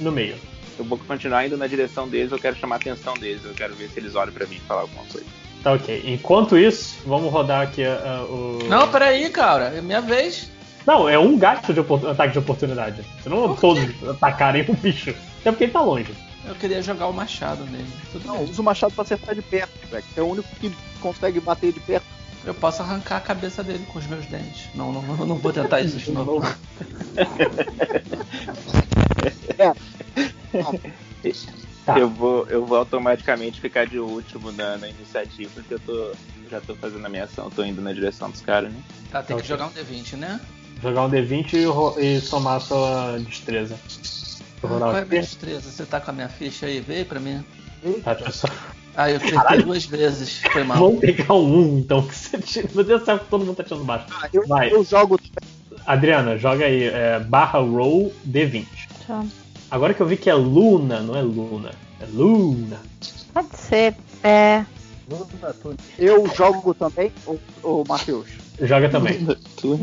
No 0.00 0.12
meio. 0.12 0.36
Eu 0.78 0.84
vou 0.84 0.96
continuar 0.96 1.44
indo 1.44 1.56
na 1.56 1.66
direção 1.66 2.08
deles, 2.08 2.30
eu 2.32 2.38
quero 2.38 2.56
chamar 2.56 2.76
a 2.76 2.78
atenção 2.78 3.14
deles, 3.14 3.44
eu 3.44 3.52
quero 3.52 3.74
ver 3.74 3.88
se 3.90 3.98
eles 3.98 4.14
olham 4.14 4.32
pra 4.32 4.46
mim 4.46 4.56
e 4.56 4.60
falar 4.60 4.82
alguma 4.82 5.04
coisa. 5.04 5.26
Tá 5.62 5.72
ok. 5.72 6.02
Enquanto 6.06 6.56
isso, 6.56 6.96
vamos 7.04 7.32
rodar 7.32 7.62
aqui 7.62 7.84
ah, 7.84 8.24
o. 8.30 8.60
Não, 8.68 8.88
peraí, 8.88 9.28
cara. 9.28 9.64
É 9.76 9.80
minha 9.82 10.00
vez. 10.00 10.48
Não, 10.86 11.08
é 11.08 11.18
um 11.18 11.36
gasto 11.36 11.74
de 11.74 11.80
opor- 11.80 12.06
ataque 12.06 12.32
de 12.32 12.38
oportunidade. 12.38 13.02
Você 13.20 13.28
não 13.28 13.54
todos 13.56 13.84
atacarem 14.08 14.64
o 14.68 14.72
bicho. 14.74 15.10
Até 15.40 15.50
porque 15.50 15.64
ele 15.64 15.72
tá 15.72 15.80
longe. 15.82 16.14
Eu 16.48 16.54
queria 16.54 16.82
jogar 16.82 17.06
o 17.08 17.12
machado 17.12 17.64
nele. 17.64 17.86
Tudo 18.10 18.26
Não, 18.26 18.38
bem. 18.38 18.50
usa 18.50 18.62
o 18.62 18.64
machado 18.64 18.92
pra 18.94 19.02
acertar 19.02 19.34
de 19.34 19.42
perto, 19.42 19.86
velho. 19.88 20.04
É 20.16 20.20
o 20.22 20.26
único 20.26 20.48
que 20.56 20.74
consegue 21.00 21.38
bater 21.40 21.72
de 21.72 21.80
perto. 21.80 22.06
Eu 22.44 22.54
posso 22.54 22.82
arrancar 22.82 23.18
a 23.18 23.20
cabeça 23.20 23.62
dele 23.62 23.84
com 23.92 23.98
os 23.98 24.06
meus 24.06 24.24
dentes. 24.26 24.68
Não, 24.74 24.90
não, 24.92 25.02
não, 25.02 25.26
não 25.26 25.36
vou 25.36 25.52
tentar 25.52 25.80
isso 25.80 25.98
de 25.98 26.10
novo. 26.10 26.40
Tá. 31.88 31.98
Eu, 31.98 32.10
vou, 32.10 32.46
eu 32.48 32.66
vou 32.66 32.76
automaticamente 32.76 33.62
ficar 33.62 33.86
de 33.86 33.98
último 33.98 34.52
na, 34.52 34.76
na 34.76 34.90
iniciativa, 34.90 35.50
porque 35.54 35.72
eu 35.72 35.80
tô. 35.80 36.12
Já 36.50 36.60
tô 36.60 36.74
fazendo 36.74 37.06
a 37.06 37.08
minha 37.08 37.24
ação, 37.24 37.48
tô 37.48 37.64
indo 37.64 37.80
na 37.80 37.94
direção 37.94 38.30
dos 38.30 38.42
caras, 38.42 38.70
né? 38.70 38.78
Tá, 39.10 39.22
tem 39.22 39.34
que 39.38 39.46
jogar 39.46 39.68
um 39.68 39.70
D20, 39.70 40.16
né? 40.16 40.38
Jogar 40.82 41.06
um 41.06 41.10
D20 41.10 41.54
e, 41.54 42.04
e 42.04 42.20
somar 42.20 42.56
a 42.56 42.60
sua 42.60 43.18
destreza. 43.20 43.78
Vou 44.62 44.78
Qual 44.78 44.96
é 44.96 45.00
a 45.00 45.04
destreza? 45.04 45.70
Você 45.70 45.84
tá 45.84 46.00
com 46.00 46.10
a 46.10 46.14
minha 46.14 46.28
ficha 46.28 46.66
aí? 46.66 46.80
Veio 46.80 47.06
pra 47.06 47.20
mim? 47.20 47.44
Tá, 48.02 48.14
deixa 48.14 48.28
eu 48.28 48.32
só... 48.32 48.48
Ah, 48.96 49.08
eu 49.08 49.20
Caralho. 49.20 49.62
duas 49.64 49.84
vezes. 49.84 50.42
Foi 50.52 50.64
mal. 50.64 50.76
Vamos 50.78 51.00
pegar 51.00 51.32
um 51.32 51.74
1, 51.76 51.78
então, 51.78 52.02
que 52.04 52.12
você 52.14 52.38
tira. 52.38 52.68
Meu 52.74 52.82
Deus 52.82 53.00
do 53.02 53.04
céu, 53.04 53.18
todo 53.30 53.44
mundo 53.44 53.56
tá 53.56 53.62
tirando 53.62 53.84
baixo. 53.84 54.06
Ah, 54.10 54.28
eu, 54.32 54.44
Vai. 54.48 54.72
eu 54.72 54.82
jogo. 54.82 55.20
Adriana, 55.86 56.36
joga 56.36 56.64
aí, 56.64 56.82
é, 56.84 57.20
barra 57.20 57.60
roll 57.60 58.12
D20. 58.28 58.66
Tá. 59.06 59.24
Agora 59.70 59.94
que 59.94 60.00
eu 60.00 60.06
vi 60.06 60.16
que 60.16 60.28
é 60.28 60.34
Luna, 60.34 61.00
não 61.00 61.14
é 61.16 61.22
Luna. 61.22 61.70
É 62.00 62.06
Luna. 62.12 62.80
Pode 63.32 63.56
ser. 63.56 63.94
É. 64.24 64.64
Eu 65.96 66.26
jogo 66.34 66.74
também, 66.74 67.12
ô, 67.24 67.36
ô 67.62 67.84
Matheus. 67.86 68.26
Joga 68.60 68.88
também. 68.88 69.24
Tu- 69.56 69.78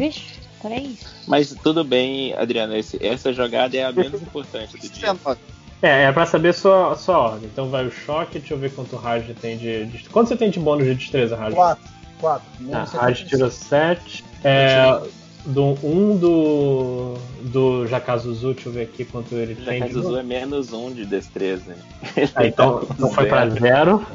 Vixe, 0.70 0.98
três. 1.00 1.28
Mas 1.28 1.56
tudo 1.64 1.84
bem, 1.84 2.34
Adriana, 2.34 2.78
esse- 2.78 3.04
essa 3.06 3.32
jogada 3.34 3.76
é 3.78 3.84
a 3.84 3.92
menos 3.92 4.22
importante 4.22 4.72
do 4.74 4.80
dia. 4.80 4.90
19. 5.14 5.40
É, 5.82 6.04
é 6.04 6.12
pra 6.12 6.26
saber 6.26 6.54
sua, 6.54 6.96
sua 6.96 7.18
ordem. 7.18 7.50
Então 7.52 7.70
vai 7.70 7.86
o 7.86 7.92
choque, 7.92 8.40
deixa 8.40 8.54
eu 8.54 8.58
ver 8.58 8.72
quanto 8.74 8.96
o 8.96 9.00
Raj 9.00 9.26
tem 9.42 9.58
de, 9.58 9.86
de. 9.86 10.10
Quanto 10.10 10.28
você 10.30 10.36
tem 10.38 10.50
de 10.50 10.60
bônus 10.60 10.86
de 10.86 10.96
destreza, 10.96 11.36
Raj? 11.36 11.54
Quatro. 11.54 11.84
Quatro. 12.20 12.48
Ah, 12.60 12.64
Menos 12.64 12.92
Raj 12.92 13.18
75. 13.20 13.30
tirou 13.30 13.52
7. 13.52 14.24
É, 14.44 15.02
do 15.46 15.64
1 15.64 15.78
um 15.84 16.18
do. 16.18 17.14
do 17.52 17.86
Jakazuzu, 17.88 18.54
deixa 18.54 18.70
eu 18.70 18.74
ver 18.74 18.84
aqui 18.84 19.04
quanto 19.06 19.36
ele 19.36 19.54
Já 19.56 19.66
tem. 19.72 19.82
que 19.82 19.88
de 19.90 19.94
Zuzu 19.94 20.06
bônus. 20.08 20.20
é 20.20 20.24
menos 20.24 20.74
um 20.74 20.92
de 20.92 21.06
destreza. 21.06 21.76
Ah, 22.36 22.46
então, 22.48 22.88
então 22.92 23.12
foi 23.12 23.26
pra 23.28 23.48
zero. 23.50 24.06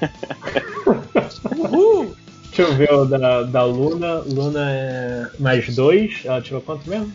Deixa 2.58 2.72
eu 2.72 2.74
ver 2.76 2.92
o 2.92 3.04
da, 3.04 3.42
da 3.44 3.64
Luna. 3.64 4.14
Luna 4.26 4.68
é 4.68 5.26
mais 5.38 5.74
2. 5.74 6.22
Ela 6.24 6.40
tirou 6.42 6.60
quanto 6.60 6.88
mesmo? 6.90 7.12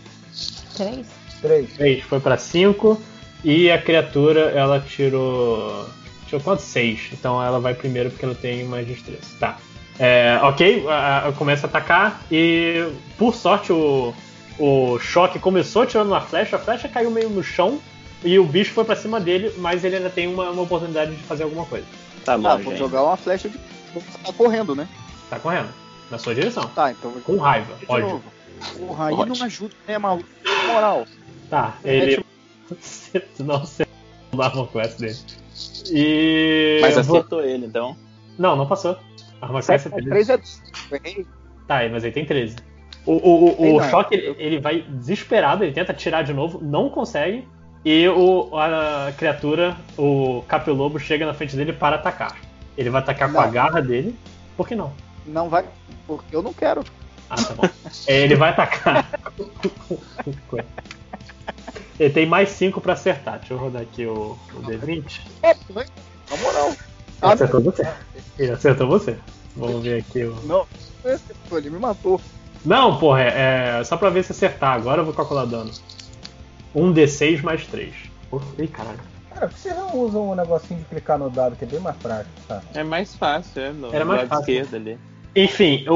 Três. 0.76 1.06
Três. 1.42 1.74
3. 1.74 2.04
Foi 2.06 2.20
pra 2.22 2.38
5. 2.38 3.00
E 3.44 3.70
a 3.70 3.78
criatura, 3.78 4.52
ela 4.52 4.80
tirou. 4.80 5.86
Tirou 6.28 6.40
quanto? 6.42 6.62
6. 6.62 7.10
Então 7.12 7.44
ela 7.44 7.60
vai 7.60 7.74
primeiro 7.74 8.10
porque 8.10 8.24
ela 8.24 8.36
tem 8.36 8.64
mais 8.64 8.88
destreza. 8.88 9.22
Tá. 9.38 9.58
É, 10.00 10.40
ok, 10.42 10.86
a- 10.88 11.28
a- 11.28 11.32
começa 11.34 11.68
a 11.68 11.70
atacar. 11.70 12.22
E 12.32 12.88
por 13.18 13.36
sorte 13.36 13.74
o, 13.74 14.14
o 14.58 14.98
choque 15.00 15.40
começou 15.40 15.86
tirando 15.86 16.08
uma 16.08 16.22
flecha. 16.22 16.56
A 16.56 16.60
flecha 16.60 16.88
caiu 16.88 17.12
meio 17.12 17.30
no 17.30 17.44
chão. 17.44 17.80
E 18.24 18.40
o 18.40 18.46
bicho 18.46 18.72
foi 18.72 18.86
pra 18.86 18.96
cima 18.96 19.20
dele, 19.20 19.54
mas 19.58 19.84
ele 19.84 19.98
ainda 19.98 20.10
tem 20.10 20.26
uma, 20.28 20.50
uma 20.52 20.62
oportunidade 20.62 21.12
de 21.14 21.22
fazer 21.24 21.44
alguma 21.44 21.66
coisa. 21.66 21.86
Tá 22.24 22.34
Ah, 22.34 22.36
longe, 22.38 22.64
vou 22.64 22.78
jogar 22.78 23.04
uma 23.04 23.18
flecha 23.18 23.50
de. 23.50 23.58
Tá 23.58 24.32
correndo, 24.38 24.74
né? 24.74 24.88
Tá 25.34 25.40
correndo. 25.40 25.70
Na 26.12 26.18
sua 26.20 26.36
direção. 26.36 26.68
Tá, 26.70 26.92
então 26.92 27.12
Com 27.22 27.38
raiva, 27.38 27.74
ódio. 27.88 28.08
novo. 28.08 28.24
Porra, 28.78 29.08
aí 29.08 29.16
não 29.16 29.46
ajuda, 29.46 29.74
né, 29.88 29.98
maluco? 29.98 30.30
Moral. 30.68 31.06
Tá, 31.50 31.76
ele. 31.84 32.24
não 33.40 33.60
você 33.60 33.86
não 34.32 34.40
dava 34.40 34.68
com 34.68 34.80
essa 34.80 35.00
dele. 35.00 35.18
E. 35.92 36.78
Mas 36.82 36.98
eu 36.98 37.04
vou- 37.04 37.18
acertou 37.18 37.44
ele, 37.44 37.66
então. 37.66 37.96
Não, 38.38 38.56
não 38.56 38.68
passou. 38.68 38.98
Arma 39.42 39.62
classe 39.62 39.88
é 39.88 39.92
7 39.92 40.04
13. 40.06 40.60
3 40.90 41.18
é. 41.20 41.24
Tá, 41.68 41.80
mas 41.92 42.04
ele 42.04 42.14
tem 42.14 42.26
13. 42.26 42.56
O, 43.06 43.14
o, 43.14 43.18
o, 43.62 43.76
o 43.76 43.80
não. 43.82 43.90
choque, 43.90 44.16
ele, 44.16 44.36
ele 44.40 44.60
vai 44.60 44.82
desesperado, 44.82 45.64
ele 45.64 45.74
tenta 45.74 45.94
tirar 45.94 46.22
de 46.22 46.34
novo, 46.34 46.60
não 46.62 46.90
consegue. 46.90 47.48
E 47.84 48.08
o, 48.08 48.58
a 48.58 49.12
criatura, 49.18 49.76
o 49.98 50.42
capelobo, 50.48 50.98
chega 51.00 51.26
na 51.26 51.34
frente 51.34 51.56
dele 51.56 51.74
para 51.74 51.98
atacar. 51.98 52.38
Ele 52.78 52.90
vai 52.90 53.02
atacar 53.02 53.32
com 53.32 53.40
a 53.40 53.46
Não. 53.46 53.52
garra 53.52 53.82
dele. 53.82 54.16
Por 54.56 54.68
que 54.68 54.76
não? 54.76 54.94
Não 55.26 55.50
vai. 55.50 55.66
Porque 56.08 56.36
eu 56.36 56.42
não 56.44 56.54
quero. 56.54 56.84
Ah, 57.30 57.36
tá 57.36 57.54
bom. 57.56 57.70
É, 58.08 58.22
ele 58.22 58.36
vai 58.36 58.50
atacar. 58.50 59.10
ele 62.00 62.14
tem 62.14 62.26
mais 62.26 62.50
5 62.50 62.82
pra 62.82 62.94
acertar. 62.94 63.40
Deixa 63.40 63.54
eu 63.54 63.58
rodar 63.58 63.82
aqui 63.82 64.06
o, 64.06 64.38
o 64.54 64.62
D20. 64.62 65.22
É? 65.42 65.54
Na 65.74 66.38
moral. 66.38 66.68
Ele 66.70 66.78
Ah, 67.22 67.34
acertou 67.34 67.62
você. 67.62 67.88
Ele 68.38 68.52
acertou 68.52 68.88
você. 68.88 69.18
Vamos 69.56 69.84
ver 69.84 70.00
aqui 70.02 70.24
o. 70.26 70.36
Não, 70.46 70.68
ele 71.52 71.70
me 71.70 71.80
matou. 71.80 72.20
Não, 72.66 72.98
porra, 72.98 73.22
é, 73.24 73.80
é 73.80 73.84
só 73.84 73.98
pra 73.98 74.10
ver 74.10 74.24
se 74.24 74.32
acertar. 74.32 74.74
Agora 74.74 75.02
eu 75.02 75.06
vou 75.06 75.14
calcular 75.14 75.46
dano. 75.46 75.72
1d6 76.76 77.42
mais 77.44 77.66
3. 77.68 77.94
Porra, 78.30 78.46
Ih, 78.58 78.68
caralho. 78.68 79.00
Cara, 79.34 79.48
por 79.48 79.54
que 79.56 79.60
vocês 79.62 79.76
não 79.76 79.96
usam 79.98 80.32
um 80.32 80.36
negocinho 80.36 80.80
de 80.80 80.86
clicar 80.86 81.18
no 81.20 81.30
dado, 81.30 81.56
que 81.56 81.64
é 81.66 81.68
bem 81.68 81.80
mais 81.80 81.96
prático, 81.98 82.32
tá? 82.48 82.62
É 82.74 82.84
mais 82.84 83.16
fácil, 83.16 83.62
é 83.62 83.72
no 83.72 83.94
Era 83.94 84.06
mais 84.06 84.22
lado 84.22 84.30
fácil. 84.30 84.42
esquerdo 84.56 84.76
ali. 84.76 84.98
Enfim, 85.36 85.86
o, 85.90 85.96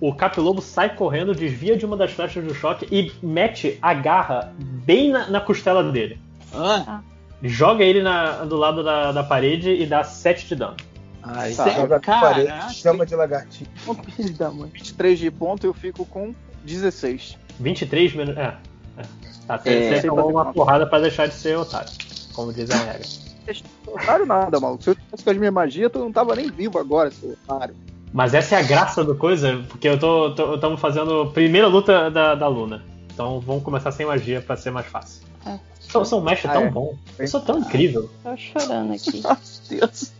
o, 0.00 0.08
o 0.08 0.14
Capilobo 0.14 0.60
sai 0.62 0.94
correndo, 0.94 1.34
desvia 1.34 1.76
de 1.76 1.84
uma 1.84 1.96
das 1.96 2.12
flechas 2.12 2.44
do 2.44 2.54
choque 2.54 2.86
e 2.90 3.12
mete 3.24 3.78
a 3.82 3.92
garra 3.94 4.52
bem 4.58 5.10
na, 5.10 5.28
na 5.28 5.40
costela 5.40 5.82
dele. 5.92 6.18
Ah, 6.54 7.00
joga 7.42 7.84
ele 7.84 8.02
na- 8.02 8.44
do 8.44 8.56
lado 8.56 8.82
da, 8.82 9.12
da 9.12 9.22
parede 9.22 9.70
e 9.70 9.84
dá 9.86 10.02
7 10.02 10.46
de 10.48 10.54
dano. 10.56 10.76
Ai, 11.22 11.52
Tá. 11.54 11.68
Joga 11.70 12.00
Caraca. 12.00 12.26
parede, 12.34 12.74
chama 12.74 13.04
de 13.04 13.14
lagartinho. 13.16 13.68
Filho 14.14 14.34
da 14.36 14.50
mãe. 14.50 14.70
23 14.72 15.18
de 15.18 15.30
ponto 15.30 15.66
eu 15.66 15.74
fico 15.74 16.06
com 16.06 16.34
16. 16.64 17.36
23 17.60 18.14
menos. 18.14 18.36
É. 18.36 18.54
é. 18.96 19.02
Tá, 19.46 19.58
você, 19.58 19.68
É, 19.70 19.88
você 19.94 20.00
sem 20.02 20.10
tomou 20.10 20.30
uma 20.30 20.52
porrada 20.52 20.86
pra 20.86 21.00
deixar 21.00 21.26
de 21.26 21.34
ser 21.34 21.56
otário. 21.58 21.90
Como 22.32 22.52
diz 22.52 22.70
a 22.70 22.76
regra. 22.76 23.06
Otário 23.86 24.26
nada, 24.26 24.58
maluco. 24.60 24.82
Se 24.82 24.90
eu 24.90 24.94
tivesse 24.94 25.24
com 25.24 25.30
as 25.30 25.36
minhas 25.36 25.52
magias, 25.54 25.90
tu 25.92 25.98
não 25.98 26.12
tava 26.12 26.34
nem 26.34 26.50
vivo 26.50 26.78
agora, 26.78 27.10
seu 27.10 27.30
otário. 27.30 27.74
Mas 28.16 28.32
essa 28.32 28.54
é 28.54 28.58
a 28.60 28.62
graça 28.62 29.04
do 29.04 29.14
coisa, 29.14 29.62
porque 29.68 29.86
eu 29.86 29.98
tô. 29.98 30.34
tô 30.34 30.54
estamos 30.54 30.80
fazendo 30.80 31.20
a 31.20 31.30
primeira 31.30 31.66
luta 31.66 32.10
da, 32.10 32.34
da 32.34 32.48
Luna. 32.48 32.82
Então 33.12 33.40
vamos 33.40 33.62
começar 33.62 33.92
sem 33.92 34.06
magia 34.06 34.40
pra 34.40 34.56
ser 34.56 34.70
mais 34.70 34.86
fácil. 34.86 35.22
É. 35.44 35.60
Eu 35.94 36.02
sou 36.02 36.22
um 36.22 36.24
mestre 36.24 36.48
Ah, 36.48 36.54
tão 36.54 36.62
é. 36.62 36.70
bom. 36.70 36.98
Eu 37.18 37.28
sou 37.28 37.42
tão 37.42 37.58
incrível. 37.58 38.10
Tô 38.22 38.34
chorando 38.34 38.94
aqui. 38.94 39.22
Deus. 39.68 40.14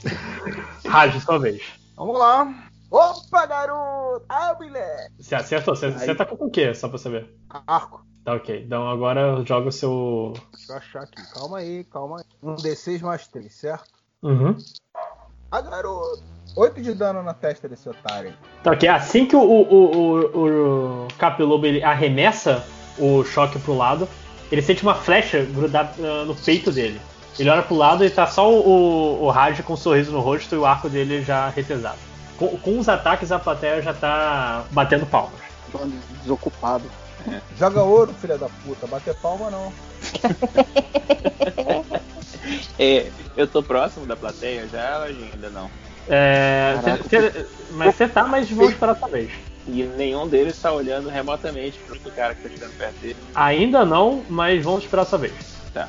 Raj, 0.88 1.22
sua 1.22 1.38
vez. 1.38 1.62
Vamos 1.94 2.18
lá. 2.18 2.54
Opa, 2.90 3.44
garoto! 3.44 4.24
Ah, 4.26 4.56
moleque! 4.58 5.12
Você 5.18 5.34
acertou? 5.34 5.76
Você, 5.76 5.90
você 5.90 6.14
tá 6.14 6.24
com 6.24 6.46
o 6.46 6.50
quê? 6.50 6.72
Só 6.72 6.88
pra 6.88 6.96
saber. 6.96 7.28
Arco. 7.66 8.02
Tá 8.24 8.32
ok. 8.32 8.62
Então 8.64 8.88
agora 8.88 9.44
joga 9.44 9.68
o 9.68 9.72
seu. 9.72 10.32
Deixa 10.54 10.72
eu 10.72 10.76
achar 10.78 11.02
aqui. 11.02 11.22
Calma 11.34 11.58
aí, 11.58 11.84
calma 11.84 12.16
aí. 12.20 12.24
Um 12.42 12.54
D6 12.56 13.02
mais 13.02 13.28
3, 13.28 13.54
certo? 13.54 13.84
Uhum. 14.22 14.56
Ah, 15.50 15.60
garoto! 15.60 16.39
8 16.56 16.82
de 16.82 16.94
dano 16.94 17.22
na 17.22 17.34
testa 17.34 17.68
desse 17.68 17.88
otário 17.88 18.30
aí. 18.30 18.34
Tá 18.62 18.72
ok. 18.72 18.88
Assim 18.88 19.26
que 19.26 19.36
o, 19.36 19.40
o, 19.40 19.62
o, 19.62 21.04
o 21.04 21.08
Capilobo 21.18 21.66
ele 21.66 21.82
arremessa 21.82 22.64
o 22.98 23.24
choque 23.24 23.58
pro 23.58 23.76
lado, 23.76 24.08
ele 24.50 24.62
sente 24.62 24.82
uma 24.82 24.94
flecha 24.94 25.44
grudar 25.44 25.94
ah, 25.98 26.24
no 26.24 26.34
peito 26.34 26.70
dele. 26.70 27.00
Ele 27.38 27.48
olha 27.48 27.62
pro 27.62 27.76
lado 27.76 28.04
e 28.04 28.10
tá 28.10 28.26
só 28.26 28.52
o, 28.52 29.22
o, 29.22 29.30
Raj 29.30 29.60
com 29.62 29.72
um 29.72 29.76
sorriso 29.76 30.12
no 30.12 30.20
rosto 30.20 30.54
e 30.54 30.58
o 30.58 30.66
arco 30.66 30.88
dele 30.88 31.22
já 31.22 31.48
retesado. 31.48 31.98
Com, 32.36 32.48
com 32.58 32.78
os 32.78 32.88
ataques, 32.88 33.32
a 33.32 33.38
plateia 33.38 33.80
já 33.80 33.94
tá 33.94 34.64
batendo 34.72 35.06
palmas. 35.06 35.40
Tô 35.72 35.78
desocupado. 36.22 36.84
Joga 37.58 37.82
ouro, 37.82 38.12
filha 38.14 38.36
da 38.36 38.48
puta. 38.48 38.86
Bater 38.86 39.14
palma 39.14 39.50
não. 39.50 39.72
É, 42.78 43.10
eu 43.36 43.46
tô 43.46 43.62
próximo 43.62 44.06
da 44.06 44.16
plateia 44.16 44.66
já 44.66 45.04
ainda 45.04 45.50
não? 45.50 45.70
É, 46.08 46.78
Caraca, 46.82 47.04
cê- 47.08 47.30
cê- 47.30 47.46
mas 47.70 47.94
você 47.94 48.08
tá, 48.08 48.24
mas 48.24 48.50
vamos 48.50 48.72
esperar 48.72 48.96
sua 48.96 49.08
vez. 49.08 49.30
E 49.66 49.82
nenhum 49.84 50.26
deles 50.26 50.60
tá 50.60 50.72
olhando 50.72 51.08
remotamente 51.08 51.78
pro 51.86 52.10
cara 52.12 52.34
que 52.34 52.42
tá 52.42 52.48
chegando 52.48 52.72
perto 52.76 53.00
dele. 53.00 53.16
Ainda 53.34 53.84
não, 53.84 54.24
mas 54.28 54.62
vamos 54.64 54.84
esperar 54.84 55.04
sua 55.04 55.18
vez. 55.18 55.32
Tá. 55.72 55.88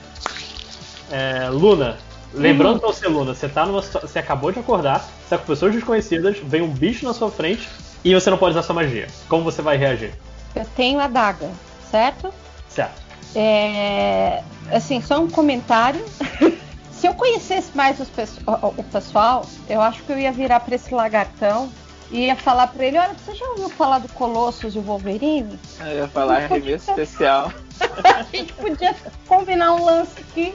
É, 1.11 1.49
Luna, 1.49 1.97
lembrando 2.33 2.79
pra 2.79 2.89
você, 2.89 3.07
Luna, 3.07 3.33
você 3.33 3.49
tá 3.49 3.65
numa 3.65 3.81
Você 3.81 4.19
acabou 4.19 4.51
de 4.51 4.59
acordar, 4.59 4.99
você 4.99 5.29
tá 5.29 5.37
com 5.37 5.45
pessoas 5.45 5.73
desconhecidas, 5.73 6.37
vem 6.43 6.61
um 6.61 6.69
bicho 6.71 7.05
na 7.05 7.13
sua 7.13 7.31
frente 7.31 7.67
e 8.03 8.13
você 8.13 8.29
não 8.29 8.37
pode 8.37 8.51
usar 8.51 8.63
sua 8.63 8.75
magia. 8.75 9.07
Como 9.27 9.43
você 9.43 9.61
vai 9.61 9.77
reagir? 9.77 10.13
Eu 10.55 10.65
tenho 10.75 10.99
a 10.99 11.07
daga, 11.07 11.49
certo? 11.89 12.33
Certo. 12.69 13.01
É, 13.35 14.43
assim, 14.71 15.01
só 15.01 15.19
um 15.19 15.29
comentário. 15.29 16.03
Se 17.01 17.07
eu 17.07 17.15
conhecesse 17.15 17.75
mais 17.75 17.97
pesso- 18.11 18.39
o, 18.45 18.83
pessoal, 18.83 19.43
eu 19.67 19.81
acho 19.81 20.03
que 20.03 20.11
eu 20.11 20.19
ia 20.19 20.31
virar 20.31 20.59
pra 20.59 20.75
esse 20.75 20.93
lagartão 20.93 21.71
e 22.11 22.27
ia 22.27 22.35
falar 22.35 22.67
pra 22.67 22.85
ele: 22.85 22.99
Olha, 22.99 23.15
você 23.15 23.33
já 23.33 23.43
ouviu 23.49 23.69
falar 23.69 23.97
do 23.97 24.07
Colossus 24.09 24.75
e 24.75 24.77
o 24.77 24.83
Wolverine? 24.83 25.59
Eu 25.79 25.95
ia 25.97 26.07
falar 26.07 26.43
arremesso 26.43 26.91
especial. 26.91 27.51
A 28.05 28.21
gente 28.21 28.53
podia 28.53 28.95
combinar 29.27 29.73
um 29.73 29.83
lance 29.83 30.11
aqui. 30.19 30.53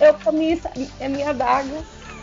Eu 0.00 0.14
comi 0.14 0.58
a 0.98 1.08
minha 1.10 1.34
daga. 1.34 1.82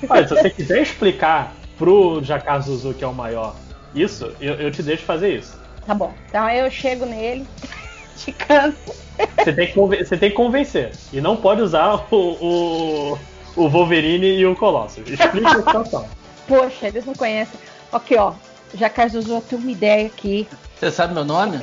Olha, 0.09 0.27
se 0.27 0.33
você 0.33 0.49
quiser 0.49 0.81
explicar 0.81 1.53
pro 1.77 2.23
Jakazuzu, 2.23 2.95
que 2.95 3.03
é 3.03 3.07
o 3.07 3.13
maior, 3.13 3.55
isso, 3.93 4.33
eu, 4.41 4.55
eu 4.55 4.71
te 4.71 4.81
deixo 4.81 5.03
fazer 5.03 5.37
isso. 5.37 5.55
Tá 5.85 5.93
bom. 5.93 6.11
Então 6.27 6.43
aí 6.43 6.57
eu 6.57 6.71
chego 6.71 7.05
nele, 7.05 7.47
de 8.25 8.31
canto. 8.31 8.95
Você 9.37 9.53
tem 9.53 9.67
que, 9.67 9.75
você 9.75 10.17
tem 10.17 10.29
que 10.31 10.35
convencer. 10.35 10.91
E 11.13 11.21
não 11.21 11.37
pode 11.37 11.61
usar 11.61 12.07
o, 12.11 12.15
o, 12.15 13.19
o 13.55 13.67
Wolverine 13.69 14.37
e 14.39 14.45
o 14.45 14.55
Colossus. 14.55 15.07
Explica 15.09 15.49
a 15.51 15.55
situação. 15.55 16.07
Poxa, 16.47 16.87
eles 16.87 17.05
não 17.05 17.13
conhecem. 17.13 17.59
Aqui, 17.91 18.15
ó. 18.15 18.33
Jacarzuzu, 18.73 19.33
eu 19.33 19.41
tenho 19.41 19.61
uma 19.61 19.71
ideia 19.71 20.05
aqui. 20.07 20.47
Você 20.79 20.91
sabe 20.91 21.13
meu 21.13 21.25
nome? 21.25 21.59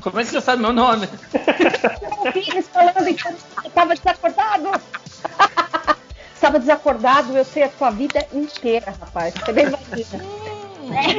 Como 0.00 0.20
é 0.20 0.24
que 0.24 0.30
você 0.30 0.40
sabe 0.40 0.62
meu 0.62 0.72
nome? 0.72 1.08
Eu 1.34 2.18
ouvi 2.26 2.44
eles 2.50 2.68
falando 2.68 2.94
você 2.94 3.70
tava 3.74 3.94
desacordado. 3.94 4.70
Estava 6.34 6.58
desacordado, 6.58 7.36
eu 7.36 7.44
sei 7.44 7.62
a 7.64 7.68
tua 7.68 7.90
vida 7.90 8.24
inteira, 8.32 8.94
rapaz. 9.00 9.34
Você 9.34 9.52
nem 9.52 9.66
imagina. 9.66 10.24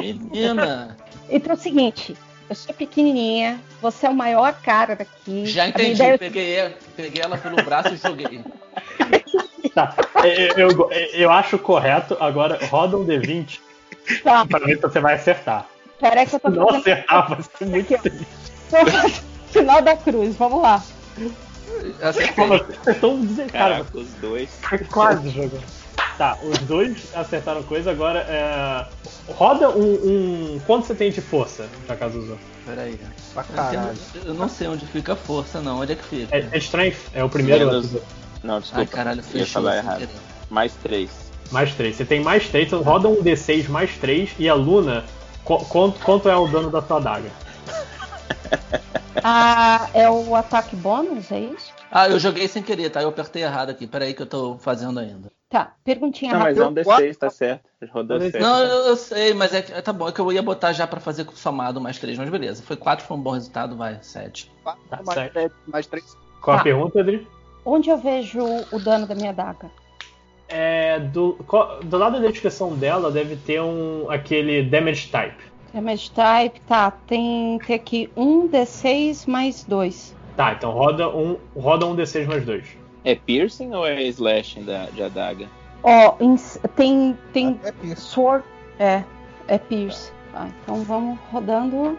Menina. 0.01 0.98
Então 1.30 1.51
é 1.53 1.56
o 1.56 1.59
seguinte, 1.59 2.16
eu 2.49 2.56
sou 2.56 2.74
pequenininha, 2.74 3.59
você 3.82 4.06
é 4.06 4.09
o 4.09 4.14
maior 4.16 4.53
cara 4.61 4.95
daqui. 4.95 5.45
Já 5.45 5.67
entendi. 5.67 5.93
ideia- 5.93 6.17
Peguei, 6.17 6.56
ela- 6.56 6.74
peguei 6.95 7.22
ela 7.22 7.38
pelo 7.38 7.56
braço 7.64 7.93
e 7.93 7.98
joguei. 7.98 8.41
Tá. 9.74 9.94
Eu, 10.56 10.69
eu, 10.69 10.90
eu 11.14 11.32
acho 11.32 11.58
correto. 11.58 12.16
Agora 12.19 12.60
roda 12.68 12.98
um 12.98 13.06
D20 13.06 13.60
Tá, 14.24 14.45
pra 14.45 14.60
ver 14.60 14.76
se 14.77 14.82
você 14.82 15.00
vai 15.00 15.16
acertar. 15.16 15.66
peraí 16.00 16.26
que 16.26 16.36
eu 16.36 16.40
tô 16.40 16.50
Se 16.52 16.56
não 16.58 16.69
acertar, 16.69 17.30
vai 17.30 17.40
ser 17.44 17.66
muito 17.66 17.98
triste. 17.98 18.27
final 19.52 19.82
da 19.82 19.95
cruz, 19.98 20.36
vamos 20.36 20.61
lá. 20.61 20.82
Dizendo, 23.22 23.52
cara, 23.52 23.76
Caraca, 23.76 23.98
os 23.98 24.08
dois. 24.22 24.50
foi 24.61 24.77
quase 24.80 25.30
jogando. 25.30 25.64
Tá, 26.18 26.38
os 26.44 26.58
dois 26.60 27.16
acertaram 27.16 27.61
coisa. 27.64 27.92
Agora, 27.92 28.19
é... 28.19 28.86
roda 29.34 29.69
um, 29.69 29.94
um. 30.56 30.61
Quanto 30.66 30.88
você 30.88 30.95
tem 30.95 31.11
de 31.11 31.22
força, 31.22 31.68
Jakazuzu? 31.88 32.38
Peraí. 32.66 33.00
Pra 33.34 33.44
Eu, 33.50 33.56
caralho. 33.56 33.98
eu 34.26 34.34
não 34.34 34.50
sei 34.50 34.68
onde 34.68 34.86
fica 34.88 35.14
a 35.14 35.16
força, 35.16 35.61
não. 35.61 35.80
Onde 35.82 35.94
é 35.94 35.95
que 35.95 36.03
fica? 36.03 36.36
É, 36.36 36.48
é 36.52 36.58
Strength, 36.58 36.98
é 37.14 37.24
o 37.24 37.30
primeiro. 37.30 37.68
Menos-. 37.68 37.98
Não, 38.43 38.59
desculpa. 38.59 38.82
Ai, 38.82 38.88
caralho, 38.88 39.17
ia 39.17 39.24
fechou. 39.24 39.61
falar 39.61 39.74
sem 39.74 39.83
errado. 39.83 39.98
querer. 39.99 40.16
Mais 40.49 40.74
três. 40.75 41.27
Mais 41.51 41.74
3. 41.75 41.95
Você 41.95 42.03
tem 42.06 42.22
mais 42.22 42.49
3, 42.49 42.67
então 42.67 42.82
roda 42.82 43.07
um 43.07 43.24
D6 43.24 43.69
mais 43.69 43.95
3 43.98 44.32
e 44.38 44.49
a 44.49 44.53
Luna. 44.53 45.06
qu- 45.45 45.64
Quanto, 45.69 45.99
quanto 46.01 46.27
é 46.30 46.35
o 46.35 46.45
dano 46.48 46.69
da 46.69 46.82
sua 46.82 46.98
adaga? 46.98 47.30
Ah, 49.24 49.90
é 49.93 50.09
o 50.09 50.35
ataque 50.35 50.75
bônus, 50.75 51.32
é 51.32 51.40
isso? 51.40 51.74
Ah, 51.91 52.07
eu 52.07 52.19
joguei 52.19 52.48
sem 52.48 52.61
querer, 52.64 52.90
tá? 52.90 53.01
Eu 53.01 53.09
apertei 53.09 53.43
errado 53.43 53.69
aqui. 53.72 53.85
Peraí 53.88 54.14
que 54.14 54.22
eu 54.22 54.25
tô 54.27 54.57
fazendo 54.59 54.99
ainda. 54.99 55.30
Tá, 55.49 55.74
perguntinha 55.83 56.32
Não, 56.33 56.40
mas 56.40 56.57
rápida. 56.57 56.64
é 56.64 56.67
um 56.67 56.74
D6, 56.98 57.17
tá 57.17 57.30
certo. 57.30 57.67
Rodou 57.91 58.19
certo. 58.22 58.40
Não, 58.40 58.59
eu, 58.59 58.85
eu 58.88 58.95
sei, 58.95 59.33
mas 59.33 59.53
é 59.53 59.61
que 59.61 59.82
tá 59.82 59.91
bom. 59.91 60.07
É 60.07 60.11
que 60.11 60.22
eu 60.22 60.32
ia 60.32 60.41
botar 60.41 60.72
já 60.72 60.85
pra 60.85 60.99
fazer 60.99 61.25
somado 61.33 61.82
mais 61.82 61.98
três, 61.98 62.17
mas 62.17 62.30
beleza. 62.30 62.64
Foi 62.64 62.75
quatro, 62.77 63.06
foi 63.06 63.17
um 63.17 63.22
bom 63.22 63.32
resultado, 63.32 63.75
vai, 63.75 63.98
sete. 64.01 64.49
Quatro, 64.64 64.82
Tá 64.90 64.98
mais, 65.03 65.14
certo. 65.19 65.33
três, 65.33 65.51
mais 65.66 65.88
três. 65.88 66.17
Qual 66.41 66.56
a 66.56 66.59
Tá. 66.59 66.64
pergunta, 66.64 66.99
Adri? 66.99 67.27
Onde 67.69 67.89
eu 67.89 67.97
vejo 67.97 68.65
o 68.71 68.79
dano 68.79 69.05
da 69.05 69.13
minha 69.13 69.33
daga? 69.33 69.69
É, 70.47 71.01
do, 71.01 71.37
do 71.83 71.97
lado 71.97 72.21
da 72.21 72.27
descrição 72.29 72.73
dela 72.77 73.11
deve 73.11 73.35
ter 73.35 73.61
um 73.61 74.09
aquele 74.09 74.63
damage 74.63 75.09
type. 75.11 75.43
Damage 75.73 76.09
type, 76.11 76.61
tá. 76.61 76.91
Tem, 76.91 77.59
tem 77.67 77.75
aqui 77.75 78.09
um 78.15 78.47
D6 78.47 79.27
mais 79.27 79.65
dois. 79.65 80.15
Tá, 80.37 80.53
então 80.53 80.71
roda 80.71 81.09
um, 81.09 81.35
roda 81.57 81.85
um 81.85 81.93
D6 81.93 82.25
mais 82.25 82.45
2. 82.45 82.77
É 83.03 83.15
piercing 83.15 83.73
ou 83.73 83.85
é 83.85 84.01
slashing 84.03 84.63
da, 84.63 84.85
de 84.85 85.03
adaga? 85.03 85.49
Ó, 85.83 86.15
ins- 86.21 86.57
tem, 86.77 87.17
tem 87.33 87.59
É 87.65 87.73
isso. 87.85 88.11
sword. 88.11 88.45
É, 88.79 89.03
é 89.49 89.57
pierce. 89.57 90.13
Tá, 90.31 90.47
então 90.63 90.83
vamos 90.83 91.19
rodando. 91.33 91.97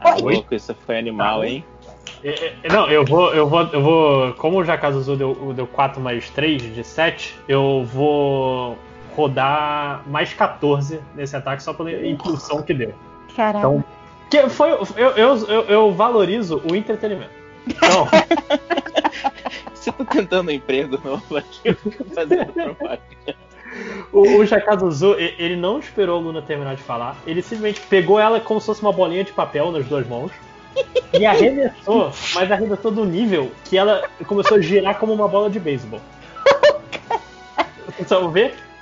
Ah, 0.00 0.16
Oi? 0.16 0.34
louco, 0.34 0.52
isso 0.52 0.74
foi 0.74 0.98
animal, 0.98 1.40
Tá. 1.42 1.46
hein? 1.46 1.64
É, 2.24 2.54
é, 2.62 2.68
Não, 2.72 2.88
eu 2.88 3.04
vou, 3.04 3.34
eu 3.34 3.46
vou, 3.46 3.62
eu 3.64 3.82
vou. 3.82 4.32
Como 4.34 4.58
o 4.58 4.64
Jakazuzu 4.64 5.14
deu, 5.14 5.52
deu 5.54 5.66
4 5.66 6.00
mais 6.00 6.30
3 6.30 6.74
de 6.74 6.82
7, 6.82 7.38
eu 7.46 7.84
vou 7.84 8.78
rodar 9.14 10.02
mais 10.06 10.32
14 10.32 11.00
nesse 11.14 11.36
ataque 11.36 11.62
só 11.62 11.74
pela 11.74 11.92
impulsão 11.92 12.62
que 12.62 12.72
deu. 12.72 12.94
Caralho. 13.36 13.58
Então, 13.58 13.84
que 14.30 14.48
foi, 14.48 14.72
eu, 14.72 15.10
eu, 15.16 15.36
eu, 15.46 15.62
eu 15.64 15.92
valorizo 15.92 16.62
o 16.68 16.74
entretenimento. 16.74 17.30
Então, 17.66 18.08
Você 19.84 19.92
tá 19.92 20.04
tentando 20.04 20.48
um 20.48 20.52
emprego 20.52 20.98
novo 21.04 21.36
aqui, 21.36 21.74
fazendo 22.14 22.52
propaganda. 22.54 23.36
o, 24.10 24.38
o 24.38 24.46
Jakazuzu, 24.46 25.14
ele 25.18 25.56
não 25.56 25.78
esperou 25.78 26.18
a 26.18 26.22
Luna 26.22 26.40
terminar 26.40 26.74
de 26.74 26.82
falar. 26.82 27.16
Ele 27.26 27.42
simplesmente 27.42 27.82
pegou 27.82 28.18
ela 28.18 28.40
como 28.40 28.60
se 28.60 28.66
fosse 28.66 28.80
uma 28.80 28.92
bolinha 28.92 29.22
de 29.22 29.32
papel 29.32 29.70
nas 29.70 29.84
duas 29.84 30.06
mãos. 30.08 30.32
E 31.12 31.24
arremessou, 31.24 32.10
mas 32.34 32.50
arremessou 32.50 32.90
do 32.90 33.04
nível 33.04 33.50
que 33.64 33.78
ela 33.78 34.08
começou 34.26 34.56
a 34.56 34.60
girar 34.60 34.98
como 34.98 35.12
uma 35.12 35.28
bola 35.28 35.48
de 35.48 35.60
beisebol. 35.60 36.00
Só 38.06 38.20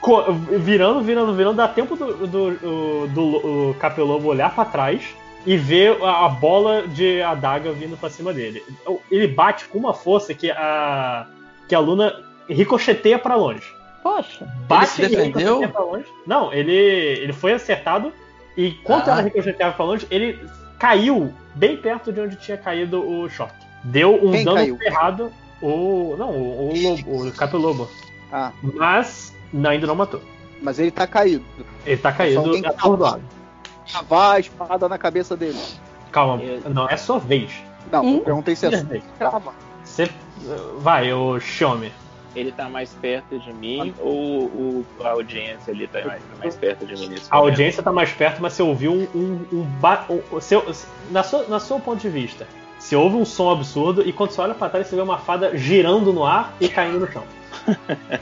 co- 0.01 0.25
virando, 0.33 1.01
virando, 1.03 1.35
virando, 1.35 1.57
dá 1.57 1.69
tempo 1.69 1.95
do, 1.97 2.27
do, 2.27 2.51
do, 2.51 3.07
do- 3.09 3.75
Capelobo 3.79 4.29
olhar 4.29 4.55
pra 4.55 4.65
trás, 4.65 5.03
e 5.45 5.57
vê 5.57 5.89
a, 6.03 6.27
a 6.27 6.29
bola 6.29 6.87
de 6.89 7.21
adaga 7.21 7.73
vindo 7.73 7.97
pra 7.97 8.09
cima 8.09 8.33
dele. 8.33 8.63
Ele 9.11 9.27
bate 9.27 9.67
com 9.67 9.79
uma 9.79 9.93
força 9.93 10.33
que 10.33 10.51
a, 10.51 11.27
que 11.69 11.75
a 11.75 11.79
Luna 11.81 12.15
ricocheteia 12.49 13.19
pra 13.19 13.35
longe. 13.35 13.65
Poxa. 14.03 14.47
Bate 14.69 15.01
Ele 15.03 15.09
se 15.09 15.15
e 15.15 15.17
defendeu? 15.17 15.59
ricocheteia 15.61 15.69
pra 15.69 15.83
longe. 15.85 16.07
Não, 16.27 16.53
ele, 16.53 16.73
ele 16.73 17.33
foi 17.33 17.53
acertado 17.53 18.13
e 18.57 18.69
enquanto 18.69 19.09
Ah. 19.09 19.13
ela 19.13 19.23
ricocheteava 19.23 19.75
pra 19.75 19.85
longe, 19.85 20.07
ele 20.11 20.39
caiu 20.87 21.33
bem 21.55 21.77
perto 21.77 22.13
de 22.13 22.21
onde 22.21 22.35
tinha 22.35 22.57
caído 22.59 23.01
o 23.09 23.29
choque. 23.31 23.55
Deu 23.85 24.15
um 24.17 24.33
Quem 24.33 24.45
dano 24.45 24.57
caiu? 24.57 24.77
ferrado 24.79 25.33
o. 25.61 26.17
Não, 26.19 26.31
o, 26.31 26.71
o, 26.73 26.83
lobo, 26.83 27.29
o 27.29 27.33
Capelobo. 27.33 27.89
Ah, 28.33 28.51
Mas 28.75 29.33
não, 29.53 29.71
ainda 29.71 29.87
não 29.87 29.95
matou. 29.95 30.21
mas 30.61 30.81
ele 30.81 30.91
tá 30.91 31.07
caído. 31.07 31.45
Ele 31.87 31.97
tá 31.99 32.11
Só 32.11 32.19
caído 32.19 32.51
que 32.61 32.67
atordoado. 32.67 33.23
Cavar 33.93 34.37
a 34.37 34.41
espada 34.41 34.89
na 34.89 34.99
cabeça 34.99 35.37
dele. 35.37 35.59
Calma, 36.11 36.43
Eu- 36.43 36.69
não, 36.71 36.89
é 36.89 36.97
sua 36.97 37.19
vez. 37.21 37.53
Não, 37.91 38.03
Hum? 38.05 38.17
eu 38.19 38.21
perguntei 38.25 38.57
se 38.57 38.67
é 38.67 38.71
Sua 38.71 38.85
vez. 38.85 39.05
crava. 39.19 39.53
Você. 39.85 40.09
Vai, 40.79 41.13
o 41.13 41.39
Xiome. 41.39 41.93
Ele 42.35 42.51
tá 42.53 42.69
mais 42.69 42.95
perto 42.95 43.39
de 43.39 43.53
mim 43.53 43.95
ou 43.99 44.45
o, 44.47 44.87
a 45.05 45.11
audiência 45.11 45.73
ali 45.73 45.87
tá 45.87 46.05
mais, 46.05 46.23
mais 46.39 46.57
perto 46.57 46.87
de 46.87 46.95
mim 46.95 47.09
nesse 47.09 47.27
A 47.31 47.37
momento? 47.37 47.51
audiência 47.51 47.83
tá 47.83 47.93
mais 47.93 48.11
perto, 48.13 48.41
mas 48.41 48.55
você 48.55 48.63
ouviu 48.63 48.93
um. 48.93 49.07
um, 49.15 49.47
um, 49.61 49.63
ba- 49.81 50.07
um- 50.09 50.41
seu, 50.41 50.65
na, 51.11 51.23
sua, 51.23 51.47
na 51.49 51.61
seu 51.61 51.79
ponto 51.79 52.01
de 52.01 52.09
vista, 52.09 52.47
você 52.79 52.97
ouve 52.97 53.17
um 53.17 53.25
som 53.25 53.51
absurdo 53.51 54.03
e 54.09 54.13
quando 54.13 54.31
você 54.31 54.41
olha 54.41 54.55
pra 54.55 54.69
trás, 54.69 54.87
você 54.87 54.97
vê 54.97 55.03
uma 55.03 55.19
fada 55.19 55.57
girando 55.57 56.13
no 56.13 56.25
ar 56.25 56.55
e 56.61 56.69
caindo 56.69 57.01
no 57.01 57.11
chão. 57.13 57.25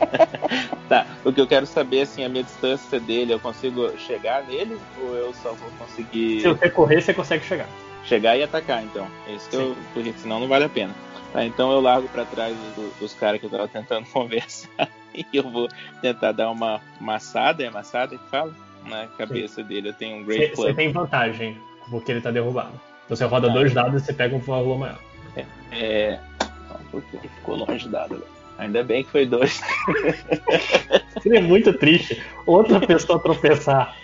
Tá, 0.88 1.06
o 1.24 1.32
que 1.32 1.40
eu 1.40 1.46
quero 1.46 1.66
saber, 1.66 1.98
é, 1.98 2.02
assim, 2.02 2.24
a 2.24 2.28
minha 2.28 2.42
distância 2.42 2.98
dele, 2.98 3.32
eu 3.32 3.38
consigo 3.38 3.96
chegar 3.96 4.42
nele 4.44 4.76
ou 5.00 5.14
eu 5.14 5.32
só 5.34 5.52
vou 5.52 5.70
conseguir 5.78 6.40
Se 6.40 6.48
você 6.48 6.68
correr, 6.68 7.00
você 7.00 7.14
consegue 7.14 7.44
chegar. 7.44 7.68
chegar 8.04 8.36
e 8.36 8.42
atacar, 8.42 8.82
então? 8.82 9.06
É 9.28 9.32
isso 9.34 9.48
que 9.48 9.54
eu, 9.54 9.76
porque 9.94 10.12
senão 10.14 10.40
não 10.40 10.48
vale 10.48 10.64
a 10.64 10.68
pena. 10.68 10.92
Tá, 11.32 11.44
então 11.44 11.70
eu 11.70 11.80
largo 11.80 12.08
pra 12.08 12.24
trás 12.24 12.56
do- 12.74 12.92
dos 12.98 13.14
caras 13.14 13.38
que 13.40 13.46
eu 13.46 13.50
tava 13.50 13.68
tentando 13.68 14.06
conversar 14.10 14.88
e 15.14 15.24
eu 15.32 15.48
vou 15.50 15.68
tentar 16.02 16.32
dar 16.32 16.50
uma 16.50 16.80
maçada, 17.00 17.62
é 17.62 17.70
maçada 17.70 18.16
que 18.18 18.28
fala? 18.30 18.52
Na 18.86 19.06
cabeça 19.06 19.62
dele. 19.62 19.90
Eu 19.90 19.94
tenho 19.94 20.16
um 20.16 20.24
Você, 20.24 20.36
Great 20.38 20.56
você 20.56 20.62
Club. 20.62 20.76
tem 20.76 20.90
vantagem, 20.92 21.56
porque 21.90 22.10
ele 22.12 22.20
tá 22.20 22.30
derrubado. 22.30 22.72
Então 23.04 23.16
você 23.16 23.24
roda 23.24 23.46
Tá. 23.48 23.52
dois 23.54 23.72
dados 23.74 24.02
e 24.02 24.06
você 24.06 24.12
pega 24.12 24.34
um 24.34 24.38
valor 24.40 24.78
maior. 24.78 24.98
É. 25.70 26.18
Um 26.80 26.84
pouquinho, 26.90 27.22
ficou 27.22 27.56
longe 27.56 27.88
dado. 27.88 28.16
né? 28.16 28.22
Ainda 28.58 28.82
bem 28.82 29.04
que 29.04 29.10
foi 29.10 29.26
dois. 29.26 29.60
Seria 31.22 31.40
muito 31.42 31.72
triste 31.74 32.20
outra 32.46 32.80
pessoa 32.80 33.20
tropeçar 33.22 33.96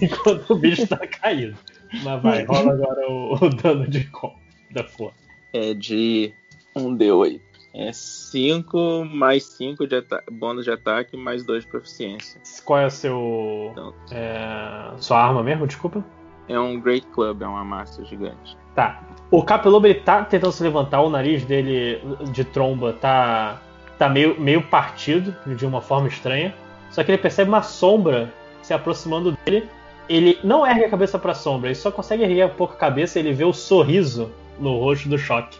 enquanto 0.00 0.50
o 0.50 0.56
bicho 0.56 0.86
tá 0.86 0.98
caído. 1.06 1.56
Mas 2.02 2.22
vai, 2.22 2.44
rola 2.44 2.72
agora 2.72 3.08
o, 3.10 3.34
o 3.34 3.48
dano 3.50 3.86
de 3.88 4.04
com 4.04 4.34
da 4.70 4.82
força. 4.84 5.16
É 5.52 5.72
de 5.74 6.32
um 6.74 6.96
D8. 6.96 7.40
É 7.76 7.92
5 7.92 9.04
mais 9.04 9.44
5 9.44 9.86
de 9.86 9.96
bônus 10.30 10.64
de 10.64 10.70
ataque 10.70 11.16
mais 11.16 11.44
2 11.44 11.64
de 11.64 11.70
proficiência. 11.70 12.40
Qual 12.64 12.78
é 12.78 12.86
o 12.86 12.90
seu. 12.90 13.70
Então. 13.72 13.94
é, 14.12 14.92
sua 14.98 15.20
arma 15.20 15.42
mesmo? 15.42 15.66
Desculpa. 15.66 16.04
É 16.48 16.58
um 16.58 16.78
Great 16.78 17.06
Club, 17.08 17.42
é 17.42 17.46
uma 17.46 17.64
massa 17.64 18.04
gigante. 18.04 18.56
Tá. 18.76 19.02
O 19.30 19.42
Capelobo 19.42 19.86
ele 19.86 20.00
tá 20.00 20.24
tentando 20.24 20.52
se 20.52 20.62
levantar, 20.62 21.00
o 21.00 21.10
nariz 21.10 21.44
dele 21.44 22.00
de 22.30 22.44
tromba 22.44 22.92
tá, 22.92 23.60
tá 23.98 24.08
meio, 24.08 24.40
meio 24.40 24.62
partido 24.62 25.34
de 25.56 25.66
uma 25.66 25.80
forma 25.80 26.06
estranha. 26.06 26.54
Só 26.90 27.02
que 27.02 27.10
ele 27.10 27.18
percebe 27.18 27.48
uma 27.48 27.62
sombra 27.62 28.32
se 28.62 28.72
aproximando 28.72 29.36
dele. 29.44 29.68
Ele 30.08 30.38
não 30.44 30.66
ergue 30.66 30.84
a 30.84 30.90
cabeça 30.90 31.18
pra 31.18 31.34
sombra, 31.34 31.68
ele 31.68 31.74
só 31.74 31.90
consegue 31.90 32.22
erguer 32.22 32.46
um 32.46 32.50
pouco 32.50 32.74
a 32.74 32.76
cabeça 32.76 33.18
e 33.18 33.22
ele 33.22 33.32
vê 33.32 33.44
o 33.44 33.52
sorriso 33.52 34.30
no 34.60 34.78
rosto 34.78 35.08
do 35.08 35.18
choque. 35.18 35.58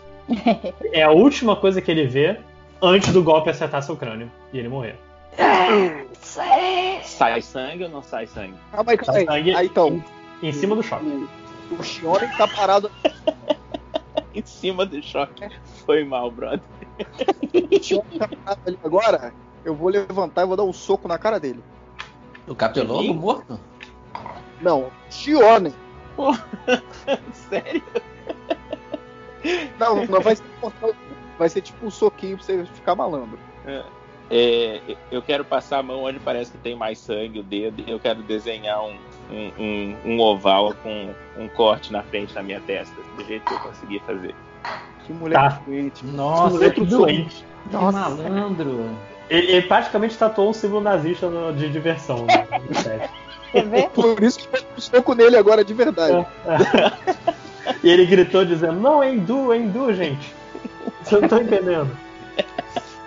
É 0.92 1.02
a 1.02 1.10
última 1.10 1.56
coisa 1.56 1.80
que 1.80 1.90
ele 1.90 2.06
vê 2.06 2.38
antes 2.82 3.12
do 3.12 3.22
golpe 3.22 3.50
acertar 3.50 3.82
seu 3.82 3.96
crânio 3.96 4.30
e 4.52 4.58
ele 4.58 4.68
morrer. 4.68 4.98
Sai 7.02 7.42
sangue 7.42 7.84
ou 7.84 7.90
não 7.90 8.02
sai 8.02 8.26
sangue? 8.26 8.54
Calma 8.72 8.92
aí, 8.92 8.98
calma 8.98 9.20
aí. 9.20 9.26
sangue 9.26 9.54
Aí 9.54 9.66
então, 9.66 10.02
Em 10.42 10.52
cima 10.52 10.74
do 10.76 10.82
choque. 10.82 11.04
o 11.70 11.82
Shione 11.82 12.28
tá 12.36 12.46
parado. 12.48 12.90
Em 14.34 14.44
cima 14.44 14.84
do 14.84 15.00
choque. 15.02 15.48
Foi 15.86 16.04
mal, 16.04 16.30
brother. 16.30 16.60
O 17.70 17.82
Shione 17.82 18.18
tá 18.18 18.28
parado 18.28 18.60
ali 18.66 18.78
agora. 18.84 19.32
Eu 19.64 19.74
vou 19.74 19.88
levantar 19.88 20.42
e 20.42 20.46
vou 20.46 20.56
dar 20.56 20.64
um 20.64 20.72
soco 20.72 21.06
na 21.08 21.18
cara 21.18 21.38
dele. 21.38 21.62
O 22.46 22.54
capelobo 22.54 23.02
Sim. 23.02 23.14
morto? 23.14 23.58
Não, 24.60 24.90
Shione. 25.10 25.72
Sério? 27.32 27.82
Não, 29.78 30.06
não 30.06 30.20
vai 30.20 30.36
ser 30.36 30.44
Vai 31.38 31.48
ser 31.48 31.60
tipo 31.62 31.86
um 31.86 31.90
soquinho 31.90 32.36
pra 32.36 32.46
você 32.46 32.64
ficar 32.66 32.94
malandro. 32.94 33.38
É, 34.30 34.80
eu 35.10 35.20
quero 35.20 35.44
passar 35.44 35.78
a 35.78 35.82
mão 35.82 36.04
onde 36.04 36.18
parece 36.18 36.50
que 36.52 36.58
tem 36.58 36.74
mais 36.74 36.98
sangue, 36.98 37.40
o 37.40 37.42
dedo, 37.42 37.82
e 37.86 37.90
eu 37.90 38.00
quero 38.00 38.22
desenhar 38.22 38.80
um, 38.82 38.96
um, 39.30 39.52
um- 39.58 39.96
um 40.06 40.20
oval 40.20 40.74
com 40.82 41.14
um 41.36 41.48
corte 41.48 41.92
na 41.92 42.02
frente 42.02 42.32
da 42.32 42.42
minha 42.42 42.60
testa, 42.60 42.94
do 43.16 43.24
jeito 43.24 43.44
que 43.44 43.52
eu 43.52 43.58
consegui 43.58 43.98
fazer. 44.00 44.34
Que 45.04 45.12
moleque 45.12 45.42
Tá. 45.42 45.60
doente. 45.66 46.06
Nossa, 46.06 46.50
moleque 46.54 46.80
que 46.80 46.86
doente. 46.86 47.44
Que 47.68 47.76
malandro. 47.76 48.90
Ele, 49.28 49.52
ele 49.52 49.62
praticamente 49.66 50.16
tatuou 50.16 50.50
um 50.50 50.52
símbolo 50.54 50.80
nazista 50.82 51.28
no- 51.28 51.52
de 51.52 51.68
diversão. 51.68 52.24
Né? 52.26 52.46
Quer 53.52 53.68
ver? 53.68 53.88
Por 53.90 54.22
isso 54.22 54.38
que 54.48 54.56
eu 54.56 54.62
um 54.76 54.80
soco 54.80 55.14
nele 55.14 55.36
agora 55.36 55.64
de 55.64 55.74
verdade. 55.74 56.26
e 57.82 57.88
ele 57.90 58.06
gritou 58.06 58.44
dizendo: 58.44 58.80
Não, 58.80 59.02
é 59.02 59.14
hindu, 59.14 59.52
é 59.52 59.58
hindu, 59.58 59.92
gente. 59.94 60.34
Você 61.02 61.20
não 61.20 61.28
tá 61.28 61.40
entendendo. 61.40 61.96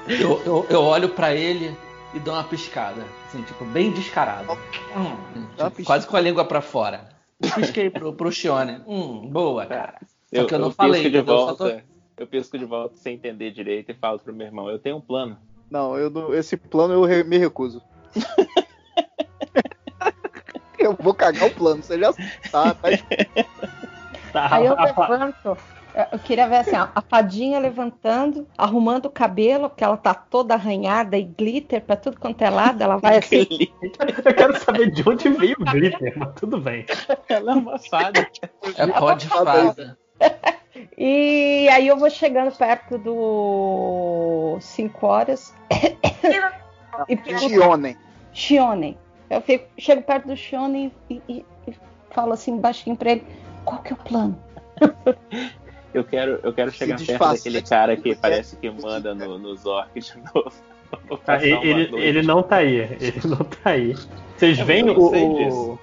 Eu, 0.08 0.42
eu, 0.46 0.66
eu 0.70 0.84
olho 0.84 1.10
pra 1.10 1.34
ele 1.36 1.76
e 2.14 2.20
dou 2.20 2.34
uma 2.34 2.44
piscada. 2.44 3.04
Assim, 3.28 3.42
tipo, 3.44 3.66
bem 3.66 3.92
descarado. 3.92 4.54
Hum, 4.96 5.18
uma 5.60 5.70
tipo, 5.70 5.84
quase 5.84 6.08
com 6.08 6.16
a 6.16 6.22
língua 6.22 6.46
pra 6.46 6.62
fora. 6.62 7.10
Pisquei 7.56 7.90
pro, 7.90 8.14
pro 8.14 8.32
Shione. 8.32 8.82
Hum, 8.88 9.28
boa, 9.30 9.66
cara. 9.66 9.96
Só 10.34 10.42
Eu, 10.42 10.46
que 10.48 10.56
eu 10.56 10.60
não 10.60 10.68
eu 10.68 10.72
falei. 10.72 11.02
pisco 11.02 11.12
de 11.12 11.18
entendeu? 11.18 11.36
Eu 11.36 11.40
só 11.40 11.46
volta. 11.56 11.84
Eu 12.18 12.28
pisco 12.28 12.58
de 12.58 12.66
volta 12.66 12.96
sem 12.98 13.16
entender 13.16 13.52
direito 13.52 13.92
e 13.92 13.96
falo 13.96 14.18
pro 14.18 14.34
meu 14.34 14.48
irmão, 14.48 14.70
eu 14.70 14.80
tenho 14.80 14.96
um 14.98 15.02
plano. 15.02 15.38
Não, 15.70 15.96
eu 15.98 16.10
não- 16.10 16.34
esse 16.34 16.56
plano 16.58 16.94
eu 16.94 17.04
re- 17.04 17.24
me 17.24 17.38
recuso. 17.38 17.82
eu 20.80 20.96
vou 21.00 21.14
cagar 21.14 21.48
o 21.48 21.52
plano, 21.54 21.84
você 21.84 22.00
já 22.00 22.12
tá, 22.52 22.74
tá 22.74 22.90
Tá, 24.50 24.56
Aí 24.56 24.66
eu 24.66 24.78
a- 24.78 24.84
levanto. 24.84 25.58
Eu 26.12 26.20
queria 26.20 26.48
ver 26.48 26.58
assim, 26.58 26.76
ó, 26.76 26.90
a 26.94 27.02
fadinha 27.02 27.58
levantando, 27.58 28.48
arrumando 28.56 29.08
o 29.08 29.10
cabelo, 29.10 29.68
porque 29.68 29.84
ela 29.84 29.98
tá 29.98 30.14
toda 30.14 30.54
arranhada 30.54 31.18
e 31.18 31.24
glitter 31.24 31.82
pra 31.82 31.96
tudo 31.96 32.20
quanto 32.20 32.40
é 32.44 32.50
lado. 32.52 32.84
Ela 32.84 32.98
vai 32.98 33.18
assim, 33.18 33.48
eu 34.24 34.34
quero 34.36 34.60
saber 34.60 34.92
de 34.92 35.08
onde 35.10 35.28
veio 35.30 35.56
o 35.60 35.66
glitter, 35.66 36.14
mas 36.16 36.34
tudo 36.36 36.60
bem. 36.60 36.86
Ela 37.28 37.54
é 37.54 37.56
uma 37.56 37.80
fada. 37.80 38.28
É 38.78 38.88
pó 38.88 39.14
de 39.14 39.28
fada. 39.28 39.98
E 40.96 41.68
aí 41.72 41.88
eu 41.88 41.98
vou 41.98 42.10
chegando 42.10 42.52
perto 42.56 42.98
do 43.00 44.58
5 44.62 45.06
horas 45.08 45.54
e 47.10 47.16
pergunto, 47.16 47.50
Shione. 47.50 47.98
Shionen. 48.34 48.98
Eu 49.30 49.42
fico- 49.42 49.68
chego 49.78 50.02
perto 50.04 50.28
do 50.28 50.36
Shionen 50.38 50.92
e, 51.10 51.22
e- 51.28 51.46
e 51.68 51.76
falo 52.12 52.34
assim 52.34 52.58
baixinho 52.60 52.96
pra 52.96 53.12
ele, 53.12 53.26
qual 53.68 53.82
que 53.82 53.92
é 53.92 53.96
o 53.96 54.00
plano? 54.00 54.40
Eu 55.94 56.04
quero, 56.04 56.40
eu 56.44 56.54
quero 56.54 56.70
chegar 56.70 56.98
perto 56.98 57.18
daquele 57.20 57.62
cara 57.62 57.98
que 57.98 58.14
parece 58.14 58.56
que 58.58 58.70
manda 58.70 59.16
no, 59.16 59.40
nos 59.40 59.66
orcs 59.66 60.14
de 60.14 60.18
novo. 60.18 60.52
Tá, 61.26 61.44
ele, 61.44 61.90
ele, 61.96 62.22
não 62.22 62.44
tá 62.44 62.58
aí. 62.58 62.76
Ele 62.76 63.22
não 63.26 63.38
tá 63.38 63.72
aí. 63.72 63.96
Vocês 64.36 64.60
veem 64.60 64.90
o. 64.92 65.80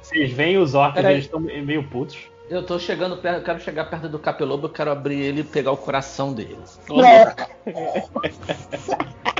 Vocês 0.00 0.32
veem 0.32 0.56
os 0.56 0.74
orcs, 0.74 1.04
eles 1.04 1.24
estão 1.24 1.40
meio 1.40 1.82
putos. 1.84 2.16
Eu 2.48 2.64
tô 2.64 2.78
chegando 2.78 3.18
perto, 3.18 3.38
eu 3.38 3.44
quero 3.44 3.60
chegar 3.60 3.84
perto 3.90 4.08
do 4.08 4.18
capelobo, 4.18 4.66
eu 4.66 4.70
quero 4.70 4.90
abrir 4.90 5.20
ele 5.20 5.42
e 5.42 5.44
pegar 5.44 5.72
o 5.72 5.76
coração 5.76 6.32
dele. 6.32 6.58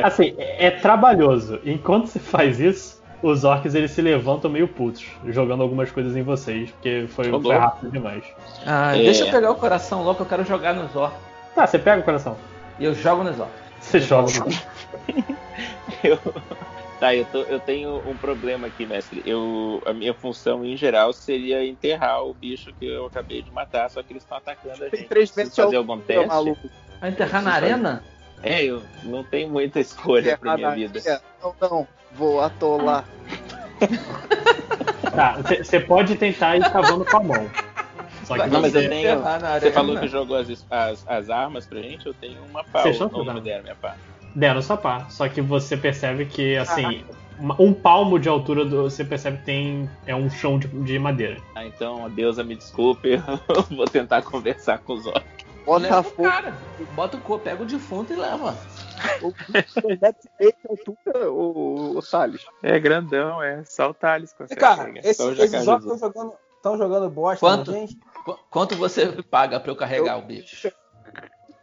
Assim, 0.03 0.35
é, 0.37 0.67
é 0.67 0.71
trabalhoso. 0.71 1.61
Enquanto 1.65 2.09
você 2.09 2.19
faz 2.19 2.61
isso, 2.61 3.00
os 3.23 3.45
orcs 3.45 3.75
eles 3.75 3.91
se 3.91 4.01
levantam 4.03 4.51
meio 4.51 4.67
putos, 4.69 5.05
jogando 5.27 5.63
algumas 5.63 5.91
coisas 5.91 6.17
em 6.17 6.23
vocês, 6.23 6.71
porque 6.71 7.07
foi, 7.09 7.31
foi 7.41 7.57
rápido 7.57 7.91
demais. 7.93 8.25
Ah, 8.67 8.97
É. 8.97 9.03
deixa 9.03 9.25
eu 9.27 9.31
pegar 9.31 9.51
o 9.51 9.55
coração 9.57 10.03
logo, 10.03 10.23
eu 10.23 10.27
quero 10.27 10.45
jogar 10.45 10.75
nos 10.75 10.95
orcs. 10.97 11.19
Tá, 11.55 11.67
você 11.67 11.79
pega 11.79 12.01
o 12.01 12.05
coração. 12.05 12.37
E 12.79 12.85
eu 12.85 12.95
jogo 12.95 13.23
nos 13.25 13.39
orcs. 13.39 13.55
Você 13.81 14.01
joga. 14.01 14.31
no- 14.41 14.47
Eu... 16.03 16.19
Tá, 16.99 17.15
eu, 17.15 17.25
tô- 17.27 17.43
eu 17.43 17.59
tenho 17.59 18.03
um 18.07 18.15
problema 18.15 18.67
aqui, 18.67 18.85
mestre. 18.85 19.23
Eu, 19.25 19.83
a 19.87 19.93
minha 19.95 20.13
função 20.13 20.63
em 20.65 20.77
geral 20.77 21.13
seria 21.15 21.65
enterrar 21.65 22.23
o 22.25 22.35
bicho 22.35 22.73
que 22.79 22.87
eu 22.87 23.07
acabei 23.07 23.41
de 23.41 23.51
matar, 23.51 23.89
só 23.91 24.03
que 24.03 24.13
eles 24.13 24.23
estão 24.23 24.37
atacando 24.37 24.75
a 24.85 24.91
Tem 24.91 25.01
gente. 25.01 25.09
três 25.09 25.31
Preciso 25.31 25.35
vezes 25.37 25.57
fazer 25.57 25.77
algum 25.77 25.99
teste? 25.99 26.27
maluco. 26.27 26.69
Vai 27.01 27.09
enterrar 27.11 27.43
na 27.43 27.53
arena? 27.55 28.05
É, 28.43 28.63
eu 28.63 28.83
não 29.05 29.25
tenho 29.25 29.49
muita 29.49 29.81
escolha 29.81 30.37
pra 30.37 30.57
minha 30.57 30.71
vida. 30.73 31.01
Não, 31.43 31.55
não, 31.61 31.89
vou 32.13 32.41
atolar. 32.41 33.05
Tá, 35.15 35.39
você 35.63 35.81
pode 35.81 36.17
tentar 36.17 36.57
ir 36.57 36.71
cavando 36.71 37.05
com 37.05 37.17
a 37.17 37.23
mão. 37.23 37.51
Só 38.25 38.39
que 38.39 38.47
Não, 38.49 38.61
mas 38.61 38.75
eu 38.75 38.89
tenho. 38.89 39.27
Ah, 39.27 39.59
Você 39.59 39.73
falou 39.73 39.99
que 39.99 40.07
jogou 40.07 40.37
as, 40.37 40.49
as, 40.71 41.05
as 41.09 41.31
armas 41.31 41.67
pra 41.67 41.81
gente, 41.81 42.07
eu 42.07 42.15
tenho 42.15 42.39
uma 42.51 42.63
pau. 42.65 42.83
Vocês 42.83 43.01
estão 43.01 43.25
Não, 43.25 43.35
me 43.35 43.41
deram 43.41 43.63
minha 43.63 43.75
pá. 43.75 43.97
deram 44.35 44.63
sua 44.63 44.77
pá. 44.77 45.07
Só 45.09 45.29
que 45.29 45.41
você 45.41 45.77
percebe 45.77 46.27
que, 46.27 46.57
assim, 46.57 47.03
uma- 47.39 47.57
um 47.61 47.73
palmo 47.73 48.19
de 48.21 48.29
altura 48.29 48.65
do, 48.65 48.83
você 48.85 49.05
percebe 49.05 49.39
que 49.39 49.45
tem 49.45 49.91
é 50.07 50.15
um 50.15 50.31
chão 50.31 50.59
de, 50.59 50.69
de 50.69 50.99
madeira. 50.99 51.39
Ah, 51.57 51.65
então, 51.65 52.05
a 52.07 52.09
deusa 52.09 52.45
me 52.45 52.55
desculpe, 52.55 53.15
eu 53.49 53.63
vou 53.77 53.87
tentar 53.87 54.23
conversar 54.23 54.79
com 54.79 54.93
os 54.93 55.07
orcs. 55.07 55.50
Bota 55.65 55.83
Leva 55.83 55.97
a 55.97 56.01
o 56.01 56.05
fogo. 56.05 56.23
cara. 56.29 56.55
Bota 56.95 57.17
o 57.17 57.21
corpo, 57.21 57.45
pega 57.45 57.63
o 57.63 57.67
defunto 57.67 58.13
e 58.13 58.17
leva. 58.17 58.57
Deve 59.99 60.17
ter 60.39 60.55
altura, 60.69 61.31
o, 61.31 61.97
o 61.99 62.03
Salles. 62.03 62.45
É 62.63 62.79
grandão, 62.79 63.43
é. 63.43 63.63
Só 63.65 63.91
o 63.91 63.95
Thales 63.95 64.33
consegue 64.33 64.61
cara, 64.61 64.91
esse- 64.99 65.15
Só 65.15 65.29
o 65.29 65.33
esses 65.33 65.65
jogos 65.65 65.85
estão 65.85 65.99
jogando, 65.99 66.33
tão 66.63 66.79
jogando 66.79 67.11
bosta 67.11 67.39
Quanto? 67.47 67.71
na 67.73 67.79
gente. 67.79 67.97
Qu- 68.25 68.39
Quanto 68.51 68.75
você 68.77 69.23
paga 69.23 69.61
pra 69.61 69.71
eu 69.71 69.77
carregar 69.77 70.19
o 70.19 70.23
bicho? 70.23 70.71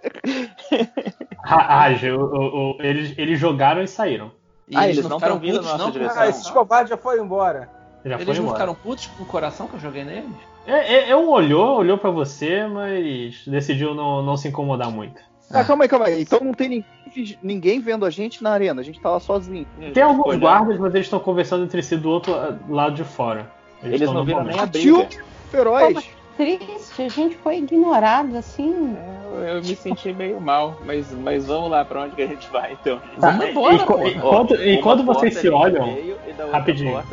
Raj, 1.43 2.03
o- 2.05 2.17
o- 2.19 2.71
o- 2.71 2.81
eles, 2.81 3.17
eles 3.17 3.39
jogaram 3.39 3.81
e 3.81 3.87
saíram. 3.87 4.31
E 4.67 4.75
Ah, 4.75 4.87
eles 4.87 5.03
não 5.05 5.17
ficaram 5.17 5.35
tão 5.35 5.39
vindo 5.41 5.61
na 5.61 5.71
nossa 5.71 5.77
não? 5.77 5.91
direção. 5.91 6.21
Ah, 6.21 6.27
esses 6.27 6.49
covardes 6.49 6.89
já 6.89 6.97
foram 6.97 7.23
embora. 7.23 7.69
Já 8.05 8.15
Eles 8.15 8.25
foi 8.25 8.33
não 8.35 8.41
embora. 8.43 8.55
ficaram 8.55 8.75
putos 8.75 9.07
com 9.07 9.23
o 9.23 9.25
coração 9.25 9.67
que 9.67 9.75
eu 9.75 9.79
joguei 9.79 10.03
neles? 10.03 10.29
É, 10.65 10.93
é, 10.95 11.09
é 11.09 11.15
um 11.15 11.29
olhou, 11.29 11.77
olhou 11.77 11.97
pra 11.97 12.09
você, 12.09 12.65
mas 12.67 13.41
decidiu 13.47 13.93
não, 13.95 14.21
não 14.21 14.35
se 14.37 14.47
incomodar 14.47 14.89
muito. 14.91 15.21
Ah, 15.49 15.63
calma 15.63 15.85
aí, 15.85 15.87
calma 15.89 16.05
aí. 16.07 16.21
Então 16.21 16.39
não 16.41 16.53
tem 16.53 16.67
ninguém, 16.69 17.37
ninguém 17.41 17.79
vendo 17.79 18.05
a 18.05 18.09
gente 18.09 18.43
na 18.43 18.51
arena, 18.51 18.81
a 18.81 18.83
gente 18.83 18.99
tá 18.99 19.09
lá 19.09 19.19
sozinho. 19.19 19.65
Tem 19.93 20.03
alguns 20.03 20.25
Olhando. 20.25 20.41
guardas, 20.41 20.77
mas 20.77 20.93
eles 20.93 21.07
estão 21.07 21.19
conversando 21.19 21.63
entre 21.63 21.81
si 21.81 21.95
do 21.95 22.09
outro 22.09 22.33
lado 22.69 22.95
de 22.95 23.03
fora. 23.05 23.49
Eles 23.81 24.01
estão 24.01 24.13
não 24.13 24.25
viram 24.25 24.39
momento. 24.39 24.55
nem 24.55 24.63
a 24.63 24.67
Tio 24.67 25.05
briga. 25.05 25.23
feroz. 25.49 26.09
Triste, 26.37 27.01
a 27.01 27.09
gente 27.09 27.35
foi 27.37 27.57
ignorado 27.57 28.37
assim. 28.37 28.95
Eu, 29.33 29.39
eu 29.43 29.61
me 29.61 29.75
senti 29.75 30.13
meio 30.13 30.39
mal, 30.39 30.79
mas, 30.85 31.11
mas 31.11 31.45
vamos 31.47 31.69
lá, 31.71 31.83
pra 31.83 32.01
onde 32.03 32.15
que 32.15 32.21
a 32.21 32.27
gente 32.27 32.47
vai 32.49 32.73
então? 32.73 33.01
Vamos 33.17 33.45
embora, 33.47 33.75
E, 33.75 33.79
porra. 33.85 34.07
e 34.07 34.19
quando, 34.19 34.55
e 34.55 34.73
Uma 34.75 34.83
quando 34.83 35.03
porta 35.03 35.19
vocês 35.21 35.37
se 35.37 35.47
a 35.47 35.55
olham. 35.55 35.95
veio 35.95 36.17
rapidinho. 36.51 37.03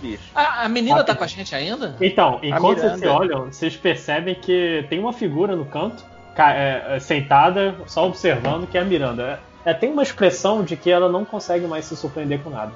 bicho. 0.00 0.30
Ah, 0.34 0.64
a 0.64 0.68
menina 0.68 1.02
tá 1.02 1.14
com 1.14 1.24
a 1.24 1.26
gente 1.26 1.54
ainda? 1.54 1.96
Então, 2.00 2.38
enquanto 2.42 2.78
vocês 2.80 2.98
se 3.00 3.06
olham, 3.06 3.46
vocês 3.46 3.76
percebem 3.76 4.34
que 4.34 4.84
tem 4.90 4.98
uma 5.00 5.12
figura 5.12 5.56
no 5.56 5.64
canto, 5.64 6.04
ca- 6.36 6.54
é, 6.54 6.96
é, 6.96 6.98
sentada, 7.00 7.74
só 7.86 8.06
observando, 8.06 8.66
que 8.66 8.76
é 8.76 8.82
a 8.82 8.84
Miranda. 8.84 9.40
É, 9.64 9.72
tem 9.72 9.90
uma 9.90 10.02
expressão 10.02 10.62
de 10.62 10.76
que 10.76 10.90
ela 10.90 11.08
não 11.08 11.24
consegue 11.24 11.66
mais 11.66 11.86
se 11.86 11.96
surpreender 11.96 12.40
com 12.42 12.50
nada. 12.50 12.72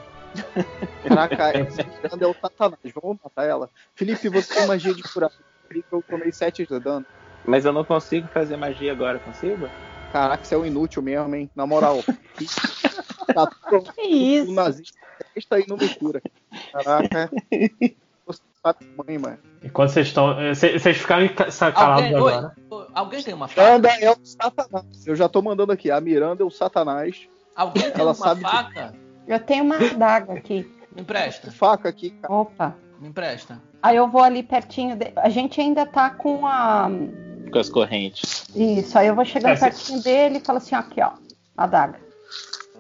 Caraca, 1.07 1.59
esse 1.59 1.83
Miranda 1.85 2.25
é 2.25 2.29
o 2.29 2.35
Satanás. 2.41 2.79
Vamos 3.03 3.19
matar 3.23 3.45
ela. 3.45 3.69
Felipe, 3.95 4.29
você 4.29 4.55
tem 4.55 4.67
magia 4.67 4.95
de 4.95 5.03
curar. 5.03 5.31
Felipe, 5.69 5.87
eu 5.93 6.03
tomei 6.09 6.33
7 6.33 6.67
de 6.67 6.81
dano. 6.81 7.05
Mas 7.45 7.65
eu 7.65 7.73
não 7.73 7.85
consigo 7.85 8.27
fazer 8.29 8.57
magia 8.57 8.91
agora, 8.93 9.19
consigo? 9.19 9.69
Caraca, 10.13 10.43
você 10.45 10.55
é 10.55 10.59
um 10.59 10.65
inútil 10.67 11.03
mesmo, 11.03 11.35
hein? 11.35 11.51
Na 11.55 11.67
moral. 11.67 12.03
tá 13.35 13.47
pronto. 13.69 13.93
Que 13.93 14.03
isso? 14.03 14.51
O 14.51 14.55
nazista 14.55 14.99
está 15.37 15.57
aí 15.57 15.65
não 15.69 15.77
me 15.77 15.89
cura. 15.95 16.21
Caraca. 16.73 17.31
Você 18.27 18.41
sabe 18.63 18.79
mãe, 18.97 19.19
mano. 19.19 19.39
Enquanto 19.63 19.91
vocês 19.91 20.09
estão. 20.09 20.39
é, 20.39 20.55
Vocês 20.55 20.97
ficaram 20.99 21.29
ca- 21.29 21.47
calados 21.73 22.05
Alguém, 22.05 22.15
agora. 22.17 22.55
oi, 22.71 22.87
alguém 22.95 23.23
tem 23.23 23.35
uma 23.35 23.49
faca? 23.49 23.63
Miranda 23.63 23.89
é 24.01 24.11
o 24.11 24.17
Satanás. 24.25 25.07
Eu 25.07 25.17
já 25.17 25.29
tô 25.29 25.43
mandando 25.43 25.73
aqui. 25.73 25.91
A 25.91 26.01
Miranda 26.01 26.43
é 26.43 26.47
o 26.47 26.51
Satanás. 26.51 27.29
Alguém 27.55 27.91
tem 27.91 28.01
Ela 28.01 28.13
uma 28.13 28.35
faca? 28.37 28.95
Eu 29.27 29.41
tenho 29.41 29.65
uma 29.65 29.77
adaga 29.77 30.33
aqui. 30.35 30.71
Me 30.95 31.03
empresta, 31.03 31.51
Faca 31.51 31.89
aqui, 31.89 32.11
cara. 32.11 32.33
Opa. 32.33 32.75
Me 33.01 33.09
empresta. 33.09 33.61
Aí 33.83 33.97
eu 33.97 34.09
vou 34.09 34.23
ali 34.23 34.43
pertinho. 34.43 34.97
De... 34.97 35.13
A 35.17 35.29
gente 35.29 35.61
ainda 35.61 35.87
tá 35.87 36.11
com 36.11 36.47
a. 36.47 36.89
Com 37.53 37.59
as 37.59 37.69
correntes. 37.69 38.47
Isso, 38.55 38.99
aí 38.99 39.07
eu 39.07 39.15
vou 39.15 39.25
chegando 39.25 39.53
É, 39.53 39.57
cê- 39.57 39.65
pertinho 39.67 40.03
dele 40.03 40.39
e 40.39 40.41
falo 40.41 40.59
assim: 40.59 40.75
aqui, 40.75 41.01
ó. 41.01 41.13
Adaga. 41.57 42.01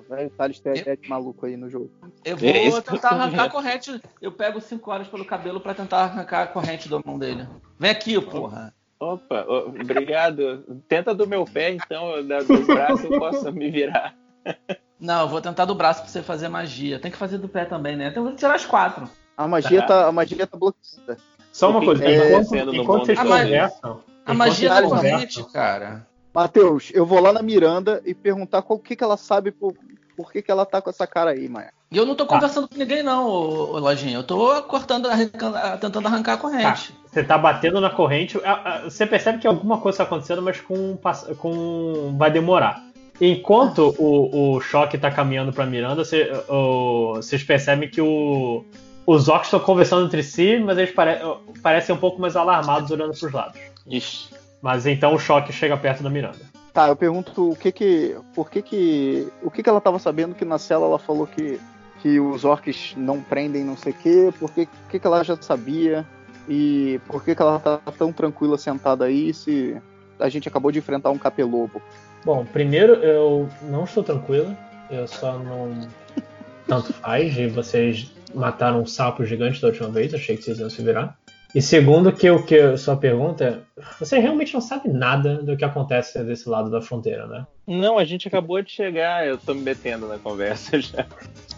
Velho, 0.08 0.28
o 0.28 0.31
Thales 0.31 0.58
tem 0.58 0.72
a 0.72 0.94
de 0.94 1.06
maluco 1.08 1.44
aí 1.44 1.54
no 1.56 1.68
jogo. 1.68 1.90
Eu 2.24 2.36
vou 2.38 2.49
É 2.49 2.62
isso 2.65 2.81
que 2.83 2.92
tentar 2.92 3.12
eu 3.12 3.20
arrancar 3.20 3.44
a 3.44 3.51
corrente. 3.51 4.01
Eu 4.22 4.33
pego 4.33 4.58
cinco 4.60 4.90
horas 4.90 5.06
pelo 5.06 5.24
cabelo 5.24 5.60
pra 5.60 5.74
tentar 5.74 5.99
arrancar 6.04 6.42
a 6.42 6.47
corrente 6.47 6.88
da 6.88 6.99
mão 7.04 7.18
dele. 7.18 7.47
Vem 7.78 7.90
aqui, 7.90 8.18
porra. 8.20 8.72
Opa, 8.99 9.44
obrigado. 9.49 10.65
Tenta 10.88 11.15
do 11.15 11.26
meu 11.26 11.44
pé, 11.44 11.72
então, 11.72 12.26
da- 12.26 12.42
dos 12.42 12.67
braços 12.67 13.04
eu 13.04 13.18
posso 13.18 13.52
me 13.52 13.70
virar. 13.70 14.15
Não, 14.99 15.20
eu 15.22 15.28
vou 15.28 15.40
tentar 15.40 15.67
do 15.67 15.74
braço 15.74 16.01
pra 16.02 16.10
você 16.10 16.22
fazer 16.22 16.49
magia. 16.49 16.99
Tem 16.99 17.10
que 17.10 17.17
fazer 17.17 17.38
do 17.38 17.49
pé 17.49 17.65
também, 17.65 17.94
né? 17.97 18.08
Então 18.08 18.22
eu 18.24 18.28
vou 18.31 18.36
tirar 18.36 18.54
as 18.54 18.65
quatro. 18.65 19.08
A 19.38 19.47
magia 19.47 19.83
tá, 19.87 20.06
a 20.08 20.12
magia 20.12 20.47
tá 20.47 20.58
bloqueada. 20.58 21.17
Só 21.53 21.71
uma 21.71 21.81
coisa, 21.81 22.03
que 22.03 22.08
tá 22.08 22.15
enquanto, 22.17 22.33
acontecendo 22.35 22.72
no 22.72 22.83
enquanto 22.83 22.97
mundo? 22.99 23.06
vocês 23.06 23.19
A 23.19 23.24
magia- 23.24 23.44
conversam. 23.69 24.01
A 24.26 24.35
magia 24.35 24.69
vocês 24.74 24.83
da 24.90 24.97
corrente, 24.97 25.44
cara. 25.53 26.06
Matheus, 26.35 26.90
eu 26.92 27.06
vou 27.06 27.21
lá 27.21 27.33
na 27.33 27.40
Miranda 27.42 28.03
e 28.04 28.15
perguntar 28.15 28.62
qual 28.62 28.78
que, 28.78 28.94
que 28.97 29.03
ela 29.03 29.17
sabe 29.17 29.51
por, 29.51 29.74
por 30.17 30.31
que, 30.33 30.42
que 30.42 30.51
ela 30.51 30.67
tá 30.67 30.83
com 30.83 30.90
essa 30.90 31.06
cara 31.06 31.31
aí, 31.31 31.49
Maia. 31.49 31.72
E 31.90 31.97
eu 31.97 32.04
não 32.04 32.15
tô 32.15 32.26
conversando 32.26 32.69
com 32.69 32.76
ninguém, 32.76 33.03
não, 33.03 33.26
ô, 33.26 33.72
ô, 33.74 33.78
Lojinha. 33.78 34.17
Eu 34.19 34.22
tô 34.24 34.60
cortando, 34.65 35.06
arrancando, 35.06 35.56
ah, 35.56 35.78
tentando 35.78 36.06
arrancar 36.06 36.35
a 36.35 36.37
Tá, 36.37 36.42
corrente. 36.42 36.94
você 37.06 37.22
tá 37.24 37.38
batendo 37.38 37.81
na 37.81 37.88
corrente, 37.90 38.38
a- 38.44 38.53
a- 38.53 38.81
você 38.90 39.06
percebe 39.06 39.38
que 39.38 39.47
alguma 39.47 39.78
coisa 39.81 39.99
tá 39.99 40.04
acontecendo, 40.04 40.42
mas 40.42 40.60
com, 40.60 40.99
com 41.38 42.15
vai 42.19 42.31
demorar. 42.31 42.83
Enquanto 43.21 43.94
o, 43.99 44.56
o 44.56 44.60
choque 44.60 44.99
tá 44.99 45.10
caminhando 45.10 45.53
pra 45.53 45.65
Miranda, 45.67 46.04
você- 46.04 46.31
o- 46.49 47.15
vocês 47.17 47.42
percebem 47.42 47.88
que 47.88 48.01
o- 48.03 48.65
os 49.08 49.26
orcs 49.26 49.47
estão 49.47 49.60
conversando 49.60 50.05
entre 50.05 50.23
si, 50.23 50.58
mas 50.58 50.76
eles 50.76 50.91
pare- 50.91 51.19
parecem 51.62 51.94
um 51.94 51.99
pouco 51.99 52.21
mais 52.21 52.37
alarmados 52.37 52.91
olhando 52.91 53.19
pros 53.19 53.33
lados. 53.33 53.58
Ixi. 53.87 54.28
Mas 54.60 54.85
então 54.85 55.15
o 55.15 55.19
choque 55.19 55.51
chega 55.51 55.78
perto 55.78 56.03
da 56.03 56.10
Miranda. 56.10 56.41
Tá, 56.74 56.89
eu 56.89 56.97
pergunto 56.97 57.53
o 57.53 57.57
que 57.57 57.73
que. 57.73 58.15
Por 58.35 58.51
que 58.51 58.60
que. 58.60 59.26
O 59.42 59.51
que 59.51 59.62
que 59.62 59.69
ela 59.71 59.81
tava 59.81 59.99
sabendo 59.99 60.35
que 60.35 60.44
na 60.44 60.58
cela 60.58 60.85
ela 60.85 60.99
falou 60.99 61.26
que, 61.26 61.58
que 62.03 62.21
os 62.21 62.44
orcs 62.44 62.92
não 62.99 63.23
prendem 63.23 63.65
não 63.65 63.78
sei 63.78 63.92
o 63.92 63.97
quê? 63.97 64.35
Por 64.39 64.51
que, 64.53 64.69
que 64.91 64.99
que 64.99 65.07
ela 65.07 65.24
já 65.24 65.41
sabia? 65.41 66.07
E 66.47 67.01
por 67.07 67.24
que 67.24 67.35
que 67.35 67.41
ela 67.41 67.58
tá 67.58 67.81
tão 67.97 68.12
tranquila 68.12 68.58
sentada 68.58 69.07
aí 69.07 69.33
se 69.33 69.74
a 70.21 70.28
gente 70.28 70.49
acabou 70.49 70.71
de 70.71 70.81
enfrentar 70.81 71.08
um 71.10 71.19
capelobo? 71.19 71.81
Bom, 72.26 72.44
primeiro 72.44 72.92
eu 72.97 73.49
não 73.62 73.85
estou 73.85 74.03
tranquilo, 74.03 74.55
eu 74.91 75.08
só 75.08 75.39
não. 75.39 75.89
Tanto 76.67 76.92
faz, 76.92 77.35
e 77.39 77.47
vocês 77.47 78.12
mataram 78.35 78.83
um 78.83 78.87
sapo 78.87 79.25
gigante 79.25 79.61
da 79.61 79.69
última 79.69 79.89
vez, 79.89 80.15
achei 80.15 80.37
que 80.37 80.43
vocês 80.43 80.59
iam 80.59 80.71
se 80.71 80.83
virar. 80.83 81.17
E 81.55 81.62
segundo, 81.62 82.12
que 82.12 82.31
o 82.31 82.43
que 82.43 82.77
sua 82.77 82.97
pergunta 82.97 83.44
é: 83.44 83.83
você 83.99 84.19
realmente 84.19 84.53
não 84.53 84.61
sabe 84.61 84.89
nada 84.91 85.37
do 85.37 85.57
que 85.57 85.65
acontece 85.65 86.23
desse 86.23 86.49
lado 86.49 86.71
da 86.71 86.81
fronteira, 86.81 87.27
né? 87.27 87.47
Não, 87.67 87.99
a 87.99 88.05
gente 88.05 88.28
acabou 88.28 88.61
de 88.61 88.71
chegar, 88.71 89.27
eu 89.27 89.39
tô 89.39 89.55
me 89.55 89.62
metendo 89.62 90.07
na 90.07 90.19
conversa 90.19 90.78
já. 90.81 91.07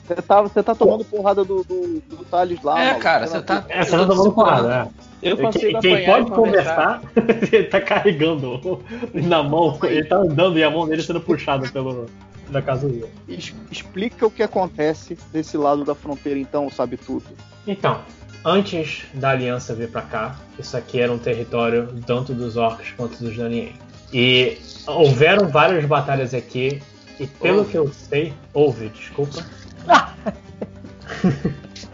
Você 0.05 0.15
tá, 0.23 0.43
você 0.43 0.63
tá 0.63 0.75
tomando 0.75 1.05
porrada 1.05 1.45
do, 1.45 1.65
do, 1.65 2.01
do 2.01 2.25
Thales 2.25 2.63
lá. 2.63 2.81
É, 2.81 2.87
maluco. 2.87 3.03
cara, 3.03 3.27
você 3.27 3.43
tá. 3.43 3.65
É, 3.69 3.83
você 3.83 3.91
tá 3.91 4.07
segurando. 4.07 4.37
nada, 4.37 4.69
né? 4.85 4.91
Eu 5.23 5.37
consigo 5.37 5.81
Quem, 5.81 5.97
quem 5.97 6.07
pode 6.07 6.31
conversar. 6.31 7.01
conversar, 7.01 7.53
ele 7.53 7.65
tá 7.65 7.81
carregando 7.81 8.81
na 9.13 9.43
mão, 9.43 9.77
ele 9.83 10.05
tá 10.05 10.17
andando 10.17 10.59
e 10.59 10.65
a 10.65 10.71
mão 10.71 10.89
dele 10.89 11.03
sendo 11.03 11.21
puxada 11.21 11.69
pelo 11.69 12.07
da 12.51 12.63
casuíla. 12.63 13.09
Es- 13.29 13.55
Explica 13.71 14.27
o 14.27 14.31
que 14.31 14.43
acontece 14.43 15.17
desse 15.33 15.57
lado 15.57 15.85
da 15.85 15.95
fronteira, 15.95 16.39
então, 16.39 16.71
sabe 16.71 16.97
tudo. 16.97 17.25
Então, 17.67 18.01
antes 18.45 19.05
da 19.15 19.31
aliança 19.31 19.75
vir 19.75 19.91
pra 19.91 20.03
cá, 20.03 20.37
isso 20.59 20.77
aqui 20.77 21.01
era 21.01 21.13
um 21.13 21.19
território 21.19 21.89
tanto 22.07 22.33
dos 22.35 22.57
orcs 22.57 22.93
quanto 22.97 23.23
dos 23.23 23.37
Danien. 23.37 23.73
E 24.13 24.59
houveram 24.87 25.49
várias 25.49 25.85
batalhas 25.85 26.35
aqui, 26.35 26.83
e 27.19 27.27
pelo 27.27 27.65
que 27.65 27.77
eu 27.77 27.93
sei, 27.93 28.33
houve, 28.53 28.89
desculpa. 28.89 29.45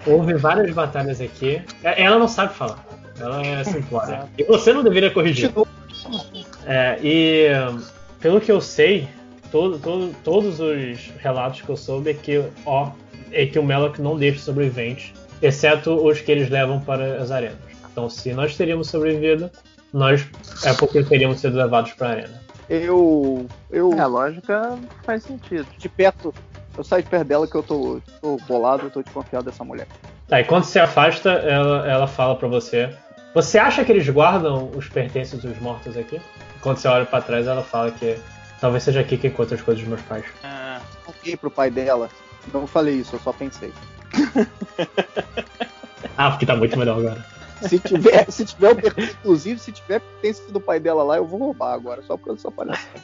houve 0.06 0.34
várias 0.34 0.72
batalhas 0.74 1.20
aqui. 1.20 1.62
É, 1.82 2.02
Ela 2.02 2.18
não 2.18 2.28
sabe 2.28 2.54
falar. 2.54 2.84
Ela 3.18 3.42
é 3.44 3.64
simplória. 3.64 4.24
E 4.36 4.44
você 4.44 4.72
não 4.72 4.82
deveria 4.82 5.10
corrigir. 5.10 5.50
É, 6.66 6.98
e 7.02 7.48
pelo 8.20 8.40
que 8.40 8.52
eu 8.52 8.60
sei, 8.60 9.08
todo, 9.56 9.78
todo- 9.78 10.14
todos 10.22 10.60
os 10.60 11.10
relatos 11.18 11.62
que 11.62 11.68
eu 11.70 11.76
soube 11.78 12.10
é 12.10 12.14
que, 12.14 12.44
ó, 12.66 12.90
é 13.32 13.46
que 13.46 13.58
o 13.58 13.62
Melok 13.64 14.02
não 14.02 14.16
deixa 14.18 14.38
sobreviventes, 14.40 15.14
exceto 15.40 15.94
os 16.06 16.20
que 16.20 16.30
eles 16.30 16.50
levam 16.50 16.78
para 16.80 17.16
as 17.22 17.30
arenas. 17.30 17.56
Então, 17.90 18.10
se 18.10 18.34
nós 18.34 18.54
teríamos 18.54 18.90
sobrevivido, 18.90 19.50
nós 19.92 20.26
é 20.62 20.74
porque 20.74 21.02
teríamos 21.02 21.40
sido 21.40 21.56
levados 21.56 21.92
para 21.94 22.06
a 22.08 22.10
arena. 22.10 22.42
Eu. 22.68 23.46
Eu. 23.70 23.92
É, 23.94 24.00
a 24.00 24.06
lógica 24.06 24.76
faz 25.04 25.22
sentido. 25.22 25.66
De 25.78 25.88
perto. 25.88 26.34
Eu 26.76 26.84
saio 26.84 27.02
de 27.02 27.08
perto 27.08 27.26
dela 27.26 27.46
que 27.46 27.54
eu 27.54 27.62
tô, 27.62 28.00
tô 28.20 28.36
bolado, 28.46 28.82
eu 28.84 28.90
tô 28.90 29.02
desconfiado 29.02 29.46
dessa 29.46 29.64
mulher. 29.64 29.86
Tá, 30.28 30.38
e 30.40 30.44
quando 30.44 30.64
se 30.64 30.78
afasta, 30.78 31.30
ela, 31.30 31.88
ela 31.88 32.06
fala 32.06 32.36
pra 32.36 32.48
você. 32.48 32.90
Você 33.34 33.58
acha 33.58 33.82
que 33.84 33.92
eles 33.92 34.06
guardam 34.10 34.70
os 34.76 34.86
pertences 34.88 35.40
dos 35.40 35.58
mortos 35.60 35.96
aqui? 35.96 36.20
Quando 36.60 36.76
você 36.76 36.88
olha 36.88 37.06
pra 37.06 37.22
trás, 37.22 37.46
ela 37.46 37.62
fala 37.62 37.90
que 37.92 38.16
talvez 38.60 38.82
seja 38.82 39.00
aqui 39.00 39.16
que 39.18 39.26
encontra 39.28 39.54
as 39.56 39.62
coisas 39.62 39.82
dos 39.82 39.88
meus 39.88 40.02
pais. 40.02 40.24
Ah, 40.44 40.80
Contei 41.04 41.36
pro 41.36 41.50
pai 41.50 41.70
dela. 41.70 42.08
Não 42.52 42.66
falei 42.66 42.94
isso, 42.96 43.16
eu 43.16 43.20
só 43.20 43.32
pensei. 43.32 43.72
Ah, 46.18 46.30
porque 46.30 46.46
tá 46.46 46.56
muito 46.56 46.78
melhor 46.78 46.98
agora. 46.98 47.24
Se 47.62 47.78
tiver, 47.78 48.30
se 48.30 48.44
tiver 48.44 48.74
inclusive, 48.96 49.58
se 49.58 49.70
tiver 49.72 50.00
pertence 50.00 50.50
do 50.50 50.60
pai 50.60 50.80
dela 50.80 51.02
lá, 51.02 51.16
eu 51.16 51.26
vou 51.26 51.38
roubar 51.38 51.74
agora, 51.74 52.02
só 52.02 52.16
por 52.16 52.34
essa 52.34 52.50
palhaçada. 52.50 53.00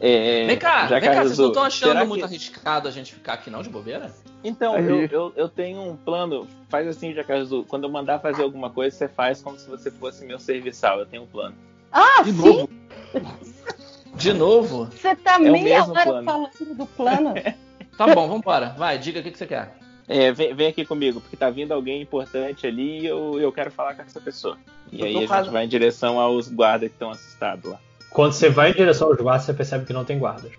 É, 0.00 0.46
Vem 0.46 0.58
cá, 0.58 0.88
já 0.88 0.98
vem 0.98 1.08
cá, 1.10 1.22
vocês 1.22 1.38
não 1.38 1.48
estão 1.48 1.62
achando 1.62 1.88
Será 1.92 2.04
muito 2.04 2.20
que- 2.20 2.24
arriscado 2.26 2.88
a 2.88 2.90
gente 2.90 3.14
ficar 3.14 3.34
aqui 3.34 3.48
não 3.50 3.62
de 3.62 3.68
bobeira? 3.68 4.12
Então, 4.42 4.76
eu, 4.76 5.06
eu, 5.06 5.32
eu 5.36 5.48
tenho 5.48 5.80
um 5.82 5.96
plano. 5.96 6.48
Faz 6.68 6.88
assim, 6.88 7.12
Jacazu. 7.14 7.64
Quando 7.68 7.84
eu 7.84 7.90
mandar 7.90 8.18
fazer 8.18 8.42
alguma 8.42 8.70
coisa, 8.70 8.96
você 8.96 9.06
faz 9.08 9.40
como 9.40 9.56
se 9.56 9.68
você 9.68 9.88
fosse 9.90 10.24
meu 10.24 10.40
serviçal. 10.40 10.98
Eu 10.98 11.06
tenho 11.06 11.22
um 11.22 11.26
plano. 11.26 11.54
Ah, 11.92 12.22
De 12.24 12.32
sim, 12.32 12.38
novo? 12.38 12.68
De 14.14 14.32
novo? 14.32 14.86
você 14.86 15.14
tá 15.16 15.34
É 15.36 15.38
meia 15.38 15.78
mesmo 15.78 15.92
hora 15.92 16.04
plano. 16.04 16.24
falando 16.24 16.74
do 16.76 16.86
plano. 16.86 17.34
Tá 17.96 18.06
bom, 18.14 18.26
vambora. 18.26 18.74
Vai, 18.78 18.98
diga 18.98 19.20
o 19.20 19.22
que, 19.22 19.30
que 19.30 19.36
você 19.38 19.46
quer. 19.46 19.76
É, 20.08 20.32
vem, 20.32 20.54
vem 20.54 20.68
aqui 20.68 20.82
comigo, 20.82 21.20
porque 21.20 21.36
tá 21.36 21.50
vindo 21.50 21.72
alguém 21.72 22.00
importante 22.00 22.66
ali 22.66 23.00
e 23.00 23.06
eu, 23.06 23.38
eu 23.38 23.52
quero 23.52 23.70
falar 23.70 23.94
com 23.94 24.00
essa 24.00 24.18
pessoa. 24.18 24.56
E 24.90 25.00
Eu 25.00 25.06
aí 25.06 25.14
a 25.16 25.18
gente 25.20 25.28
quase- 25.28 25.50
vai 25.50 25.64
em 25.66 25.68
direção 25.68 26.18
aos 26.18 26.48
guardas 26.48 26.88
que 26.88 26.94
estão 26.94 27.10
assustados 27.10 27.70
lá. 27.70 27.78
Quando 28.10 28.32
você 28.32 28.48
vai 28.48 28.70
em 28.70 28.74
direção 28.74 29.08
aos 29.08 29.18
guardas, 29.18 29.44
você 29.44 29.52
percebe 29.52 29.84
que 29.84 29.92
não 29.92 30.06
tem 30.06 30.18
guardas. 30.18 30.50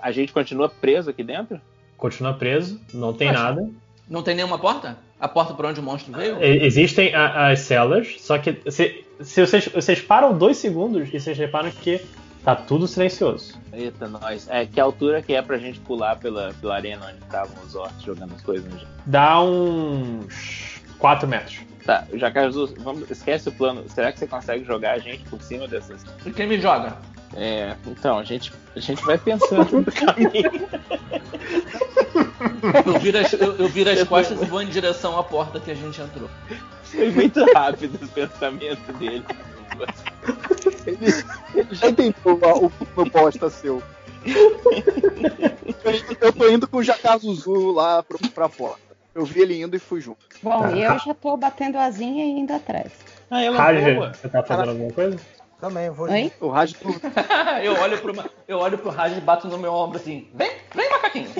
A 0.00 0.10
gente 0.10 0.32
continua 0.32 0.68
preso 0.70 1.10
aqui 1.10 1.22
dentro? 1.22 1.60
Continua 1.96 2.32
preso, 2.32 2.80
não 2.92 3.12
tem 3.12 3.28
Mas- 3.28 3.38
nada. 3.38 3.68
Não 4.08 4.22
tem 4.22 4.34
nenhuma 4.34 4.58
porta? 4.58 4.96
A 5.20 5.28
porta 5.28 5.52
por 5.52 5.66
onde 5.66 5.78
o 5.78 5.82
monstro 5.82 6.12
veio? 6.14 6.42
Existem 6.42 7.14
a- 7.14 7.48
as 7.50 7.60
celas, 7.60 8.16
só 8.20 8.38
que 8.38 8.56
se, 8.70 9.04
se 9.20 9.44
vocês, 9.46 9.66
vocês 9.68 10.00
param 10.00 10.36
dois 10.36 10.56
segundos 10.56 11.06
e 11.12 11.20
vocês 11.20 11.36
reparam 11.36 11.70
que 11.70 12.00
tá 12.46 12.54
tudo 12.54 12.86
silencioso. 12.86 13.58
Eita, 13.72 14.06
nós. 14.06 14.48
É, 14.48 14.64
que 14.64 14.78
altura 14.78 15.20
que 15.20 15.34
é 15.34 15.42
pra 15.42 15.58
gente 15.58 15.80
pular 15.80 16.14
pela, 16.16 16.54
pela 16.60 16.76
arena 16.76 17.06
onde 17.08 17.18
estavam 17.18 17.60
os 17.64 17.74
orcs 17.74 18.00
jogando 18.02 18.34
as 18.36 18.40
coisas 18.40 18.72
no 18.72 18.80
Dá 19.04 19.42
uns 19.42 20.80
4 20.96 21.26
metros. 21.26 21.58
Tá, 21.84 22.06
Jacazu, 22.14 22.72
vamos, 22.78 23.10
esquece 23.10 23.48
o 23.48 23.52
plano. 23.52 23.82
Será 23.88 24.12
que 24.12 24.20
você 24.20 24.28
consegue 24.28 24.64
jogar 24.64 24.92
a 24.92 24.98
gente 24.98 25.24
por 25.24 25.42
cima 25.42 25.66
dessas? 25.66 26.04
Quem 26.36 26.46
me 26.46 26.60
joga? 26.60 26.96
É, 27.34 27.74
então, 27.86 28.18
a 28.18 28.24
gente, 28.24 28.52
a 28.74 28.80
gente 28.80 29.04
vai 29.04 29.18
pensando 29.18 29.80
no 29.80 29.92
caminho. 29.92 30.68
Eu 32.84 32.98
viro 32.98 33.18
as, 33.18 33.32
eu, 33.32 33.56
eu 33.56 33.68
viro 33.68 33.90
as 33.90 34.02
costas 34.04 34.40
e 34.40 34.44
vou 34.44 34.62
em 34.62 34.68
direção 34.68 35.18
à 35.18 35.22
porta 35.22 35.60
que 35.60 35.70
a 35.70 35.74
gente 35.74 36.00
entrou. 36.00 36.28
Foi 36.84 37.10
muito 37.10 37.44
rápido 37.52 37.98
o 38.02 38.08
pensamento 38.08 38.92
dele. 38.94 39.24
Ele, 40.86 41.24
ele 41.54 41.74
já 41.74 41.88
entendeu 41.88 42.14
o, 42.96 43.04
bosta 43.10 43.50
seu. 43.50 43.82
Eu, 45.84 45.92
eu 46.20 46.32
tô 46.32 46.48
indo 46.48 46.66
com 46.66 46.78
o 46.78 46.82
Jacazuzu 46.82 47.72
lá 47.72 48.02
pro, 48.02 48.18
pra 48.30 48.48
porta. 48.48 48.80
Eu 49.14 49.24
vi 49.24 49.40
ele 49.40 49.60
indo 49.60 49.76
e 49.76 49.78
fui 49.78 50.00
junto. 50.00 50.18
Bom, 50.42 50.66
eu 50.68 50.98
já 50.98 51.14
tô 51.14 51.36
batendo 51.36 51.78
asinha 51.78 52.24
e 52.24 52.40
indo 52.40 52.52
atrás. 52.52 52.92
Ah, 53.30 53.42
ela 53.42 53.56
Raja, 53.56 54.12
você 54.12 54.28
tá 54.28 54.42
fazendo 54.42 54.70
alguma 54.70 54.92
coisa? 54.92 55.18
Também, 55.60 55.90
vou. 55.90 56.08
Oi? 56.08 56.32
O 56.40 56.48
Raj 56.48 56.74
eu 57.62 57.72
olho 57.80 57.98
pro, 57.98 58.14
eu 58.46 58.58
olho 58.58 58.78
pro 58.78 58.90
Raj 58.90 59.16
e 59.16 59.20
bato 59.20 59.48
no 59.48 59.56
meu 59.58 59.72
ombro 59.72 59.96
assim. 59.98 60.28
Vem, 60.34 60.52
vem 60.74 60.90
macaquinho. 60.90 61.30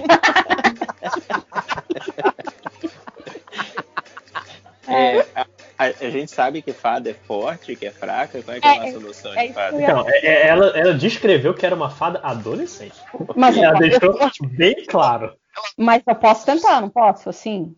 É, 4.89 5.19
a, 5.35 5.47
a- 5.79 5.87
a 6.01 6.11
gente 6.11 6.31
sabe 6.31 6.63
que 6.63 6.73
fada 6.73 7.11
é 7.11 7.15
forte, 7.15 7.75
que 7.75 7.87
é 7.87 7.91
fraca. 7.91 8.41
Qual 8.41 8.57
é, 8.57 8.61
que 8.61 8.69
é 8.69 8.71
a 8.71 8.75
É, 8.75 8.79
nossa 8.93 9.01
noção 9.01 9.35
é 9.35 9.49
de 9.49 9.53
fada? 9.53 9.83
Então, 9.83 10.05
é- 10.09 10.27
é- 10.27 10.47
ela, 10.47 10.67
ela 10.79 10.95
descreveu 10.95 11.53
que 11.55 11.67
era 11.67 11.75
uma 11.75 11.91
fada 11.91 12.21
adolescente. 12.23 12.95
Mas 13.35 13.57
eu, 13.57 13.65
Ela 13.65 13.73
posso, 13.79 13.89
deixou 13.91 14.49
bem 14.57 14.87
claro. 14.87 15.37
mas 15.77 16.03
eu 16.07 16.15
posso 16.15 16.47
tentar, 16.47 16.81
não 16.81 16.89
posso? 16.89 17.29
Assim? 17.29 17.75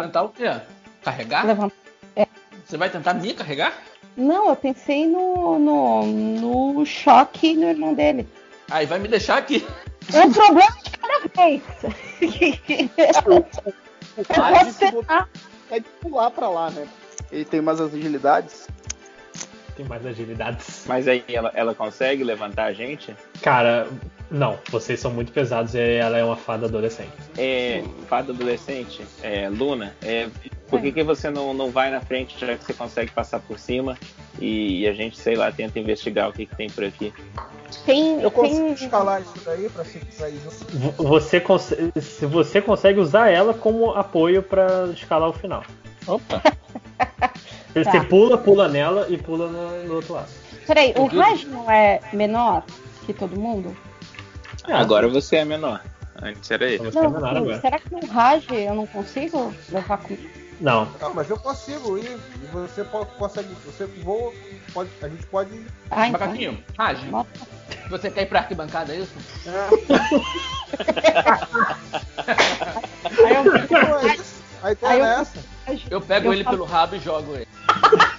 Tentar 0.00 0.22
o 0.22 0.28
quê? 0.28 0.44
Carregar? 1.02 1.44
Levantar. 1.44 1.74
Você 2.64 2.76
vai 2.76 2.88
tentar 2.88 3.14
me 3.14 3.34
carregar? 3.34 3.74
Não, 4.16 4.48
eu 4.48 4.56
pensei 4.56 5.06
no, 5.06 5.58
no, 5.58 6.06
no 6.06 6.86
choque 6.86 7.54
no 7.56 7.64
irmão 7.64 7.94
dele. 7.94 8.28
Aí 8.70 8.86
vai 8.86 8.98
me 8.98 9.08
deixar 9.08 9.38
aqui. 9.38 9.66
Um 10.14 10.32
problema 10.32 10.76
de 10.82 10.90
cada 10.90 11.28
vez. 11.34 11.62
eu 14.16 14.24
Raj 14.30 14.64
posso 14.66 14.78
tentar. 14.78 15.28
vai 15.68 15.80
pular 16.00 16.30
pra 16.30 16.48
lá, 16.48 16.70
né? 16.70 16.86
Ele 17.32 17.44
tem 17.44 17.60
umas 17.60 17.80
agilidades. 17.80 18.68
Tem 19.76 19.86
mais 19.86 20.06
agilidades. 20.06 20.84
Mas 20.86 21.08
aí 21.08 21.24
ela, 21.28 21.50
ela 21.54 21.74
consegue 21.74 22.22
levantar 22.22 22.64
a 22.64 22.72
gente? 22.72 23.14
Cara, 23.42 23.88
não, 24.30 24.58
vocês 24.70 25.00
são 25.00 25.10
muito 25.10 25.32
pesados 25.32 25.74
e 25.74 25.78
ela 25.78 26.16
é 26.16 26.24
uma 26.24 26.36
fada 26.36 26.66
adolescente. 26.66 27.12
É, 27.36 27.82
fada 28.08 28.32
adolescente, 28.32 29.04
é, 29.22 29.48
Luna, 29.48 29.94
é, 30.02 30.28
por 30.68 30.80
que, 30.80 30.92
que 30.92 31.02
você 31.02 31.30
não, 31.30 31.52
não 31.52 31.70
vai 31.70 31.90
na 31.90 32.00
frente, 32.00 32.38
já 32.38 32.56
que 32.56 32.64
você 32.64 32.72
consegue 32.72 33.10
passar 33.10 33.40
por 33.40 33.58
cima 33.58 33.96
e, 34.40 34.80
e 34.80 34.88
a 34.88 34.92
gente, 34.92 35.16
sei 35.16 35.36
lá, 35.36 35.52
tenta 35.52 35.78
investigar 35.78 36.28
o 36.28 36.32
que, 36.32 36.46
que 36.46 36.56
tem 36.56 36.70
por 36.70 36.84
aqui? 36.84 37.12
Tem, 37.84 38.20
Eu 38.20 38.30
consigo 38.30 38.64
tem... 38.64 38.72
escalar 38.72 39.20
isso 39.20 39.34
daí 39.44 39.68
pra 39.68 39.84
se 39.84 40.00
sair 40.10 40.40
junto. 40.42 41.02
Você 41.02 41.40
consegue, 41.40 42.00
se 42.00 42.26
você 42.26 42.62
consegue 42.62 43.00
usar 43.00 43.28
ela 43.30 43.52
como 43.52 43.90
apoio 43.92 44.42
pra 44.42 44.86
escalar 44.92 45.28
o 45.28 45.32
final. 45.32 45.64
Opa! 46.06 46.42
Você 47.74 47.84
Tá. 47.84 48.04
pula, 48.04 48.38
pula 48.38 48.68
nela 48.68 49.06
e 49.08 49.18
pula 49.18 49.48
no, 49.48 49.84
no 49.84 49.94
outro 49.96 50.14
lado. 50.14 50.28
Peraí, 50.66 50.94
o 50.96 51.06
Raj 51.06 51.44
não 51.46 51.70
é 51.70 52.00
menor 52.12 52.62
que 53.04 53.12
todo 53.12 53.38
mundo? 53.38 53.76
Agora 54.64 55.08
você 55.08 55.36
é 55.36 55.44
menor. 55.44 55.80
Antes 56.22 56.50
era 56.50 56.64
ele. 56.66 56.78
Você 56.90 56.98
é 56.98 57.02
Não, 57.02 57.10
menor 57.10 57.32
sim, 57.32 57.36
agora. 57.38 57.60
será 57.60 57.78
que 57.78 57.92
no 57.92 58.06
Raj 58.06 58.46
eu 58.50 58.74
não 58.74 58.86
consigo 58.86 59.52
levar 59.68 59.98
comigo? 59.98 60.22
Não, 60.60 60.88
Ah, 61.00 61.10
mas 61.12 61.28
eu 61.28 61.36
consigo 61.36 61.98
ir. 61.98 62.16
E 62.42 62.46
você 62.52 62.84
po- 62.84 63.04
consegue. 63.18 63.48
Você 63.66 63.84
voa. 63.86 64.32
Pode, 64.72 64.88
a 65.02 65.08
gente 65.08 65.26
pode. 65.26 65.50
Ah, 65.90 66.06
então. 66.08 66.20
Macaquinho, 66.20 66.64
Raj, 66.78 67.02
Nossa. 67.10 67.28
você 67.90 68.10
quer 68.10 68.22
ir 68.22 68.26
pra 68.26 68.38
arquibancada, 68.40 68.94
é 68.94 68.98
isso? 69.00 69.12
Aí 73.24 73.34
eu 73.34 73.56
Então 73.56 73.98
é 73.98 74.14
isso. 74.14 74.42
A 74.62 74.72
ideia 74.72 75.18
Aí 75.18 75.26
eu- 75.90 75.98
é 75.98 76.02
pego 76.02 76.28
Eu 76.28 76.32
ele 76.32 76.44
falo- 76.44 76.56
pelo 76.58 76.68
rabo 76.68 76.96
e 76.96 77.00
jogo 77.00 77.34
ele. 77.34 77.48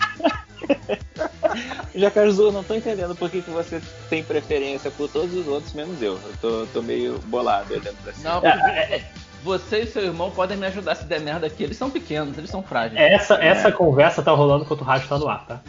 Jacarzu, 1.96 2.52
não 2.52 2.64
tô 2.64 2.76
entendendo 2.76 3.16
por 3.16 3.30
que, 3.30 3.42
que 3.42 3.50
você 3.50 3.82
tem 4.10 4.24
preferência 4.24 4.92
por 4.92 5.10
todos 5.10 5.34
os 5.34 5.48
outros, 5.48 5.74
menos 5.74 6.02
eu. 6.02 6.14
Eu 6.14 6.34
tô, 6.42 6.68
tô 6.74 6.82
meio 6.82 7.20
bolado 7.28 7.74
aí 7.74 7.80
dentro 7.80 8.02
dessa. 8.04 8.28
Não, 8.28 8.42
porque 8.42 9.02
você 9.44 9.82
e 9.82 9.88
seu 9.88 10.04
irmão 10.04 10.30
podem 10.32 10.58
me 10.58 10.66
ajudar 10.68 10.96
se 10.96 11.06
der 11.06 11.22
merda 11.22 11.48
aqui. 11.48 11.64
Eles 11.64 11.78
são 11.78 11.90
pequenos, 11.90 12.38
eles 12.38 12.50
são 12.50 12.62
frágeis. 12.62 13.00
essa, 13.00 13.36
essa 13.36 13.72
conversa 13.72 14.22
tá 14.22 14.32
rolando 14.32 14.66
enquanto 14.66 14.82
o 14.82 14.84
rádio 14.84 15.08
tá 15.08 15.18
no 15.18 15.30
ar, 15.30 15.46
tá? 15.46 15.62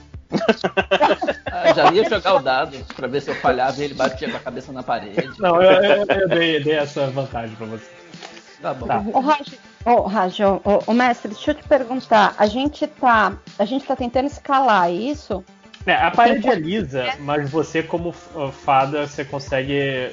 Ah, 1.52 1.72
já 1.72 1.92
ia 1.92 2.08
jogar 2.08 2.34
o 2.34 2.38
dado 2.40 2.76
pra 2.96 3.06
ver 3.06 3.22
se 3.22 3.30
eu 3.30 3.34
falhava 3.36 3.80
e 3.80 3.84
ele 3.84 3.94
batia 3.94 4.28
com 4.28 4.36
a 4.36 4.40
cabeça 4.40 4.72
na 4.72 4.82
parede. 4.82 5.30
Não, 5.38 5.62
eu, 5.62 5.70
eu- 5.82 6.06
eu 6.06 6.28
dei, 6.28 6.62
dei 6.62 6.74
essa 6.74 7.06
vantagem 7.08 7.54
pra 7.54 7.66
você. 7.66 7.86
Tá 8.60 8.74
bom. 8.74 8.86
Tá. 8.86 9.04
Ô, 9.12 9.20
Raj, 9.20 9.54
ô, 9.86 10.02
Raj, 10.02 10.40
ô, 10.40 10.60
ô, 10.64 10.82
ô, 10.88 10.92
mestre, 10.92 11.28
deixa 11.30 11.52
eu 11.52 11.54
te 11.54 11.62
perguntar. 11.66 12.34
A 12.38 12.46
gente 12.46 12.86
tá. 12.86 13.32
A 13.58 13.64
gente 13.64 13.84
tá 13.86 13.96
tentando 13.96 14.26
escalar, 14.26 14.90
isso? 14.92 15.44
É, 15.86 15.94
a 15.94 16.10
parede 16.10 16.48
é 16.48 16.54
lisa, 16.56 17.14
mas 17.20 17.48
você, 17.48 17.82
como 17.82 18.10
f- 18.10 18.28
fada, 18.64 19.06
você 19.06 19.24
consegue. 19.24 20.10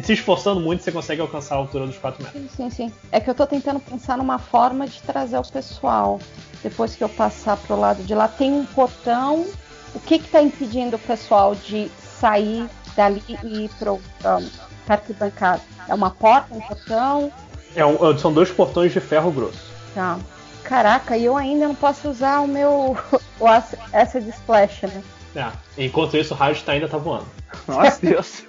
Se 0.00 0.12
esforçando 0.12 0.60
muito, 0.60 0.82
você 0.84 0.92
consegue 0.92 1.20
alcançar 1.22 1.54
a 1.54 1.58
altura 1.58 1.86
dos 1.86 1.96
4 1.98 2.22
metros. 2.22 2.42
Sim, 2.42 2.48
sim, 2.54 2.70
sim. 2.70 2.92
É 3.10 3.18
que 3.18 3.28
eu 3.28 3.34
tô 3.34 3.46
tentando 3.46 3.80
pensar 3.80 4.16
numa 4.18 4.38
forma 4.38 4.86
de 4.86 5.02
trazer 5.02 5.38
o 5.38 5.42
pessoal. 5.42 6.20
Depois 6.62 6.94
que 6.94 7.02
eu 7.02 7.08
passar 7.08 7.56
pro 7.56 7.74
lado 7.80 8.02
de 8.02 8.14
lá, 8.14 8.28
tem 8.28 8.52
um 8.52 8.64
portão. 8.66 9.46
O 9.94 10.00
que 10.00 10.18
que 10.18 10.28
tá 10.28 10.42
impedindo 10.42 10.96
o 10.96 10.98
pessoal 10.98 11.54
de 11.54 11.90
sair 12.20 12.68
dali 12.94 13.22
e 13.42 13.64
ir 13.64 13.70
pro 13.78 13.94
um, 13.94 14.48
arquibancada? 14.86 15.62
É 15.88 15.94
uma 15.94 16.10
porta, 16.10 16.54
um 16.54 16.60
portão? 16.60 17.32
É 17.76 17.84
um- 17.86 18.18
são 18.18 18.32
dois 18.32 18.50
portões 18.50 18.92
de 18.92 18.98
ferro 19.00 19.30
grosso. 19.30 19.70
Tá. 19.94 20.18
Caraca, 20.64 21.16
e 21.16 21.24
eu 21.24 21.36
ainda 21.36 21.68
não 21.68 21.74
posso 21.76 22.08
usar 22.08 22.40
o 22.40 22.48
meu. 22.48 22.96
o 23.38 23.46
Acid 23.46 24.26
Splash, 24.28 24.82
né? 24.82 25.02
É. 25.36 25.84
Enquanto 25.84 26.16
isso, 26.16 26.34
o 26.34 26.36
rádio 26.36 26.64
tá, 26.64 26.72
ainda 26.72 26.88
tá 26.88 26.96
voando. 26.98 27.26
Nossa, 27.68 28.00
Deus. 28.04 28.42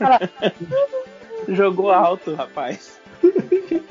Jogou 1.48 1.92
alto, 1.92 2.34
rapaz. 2.36 2.98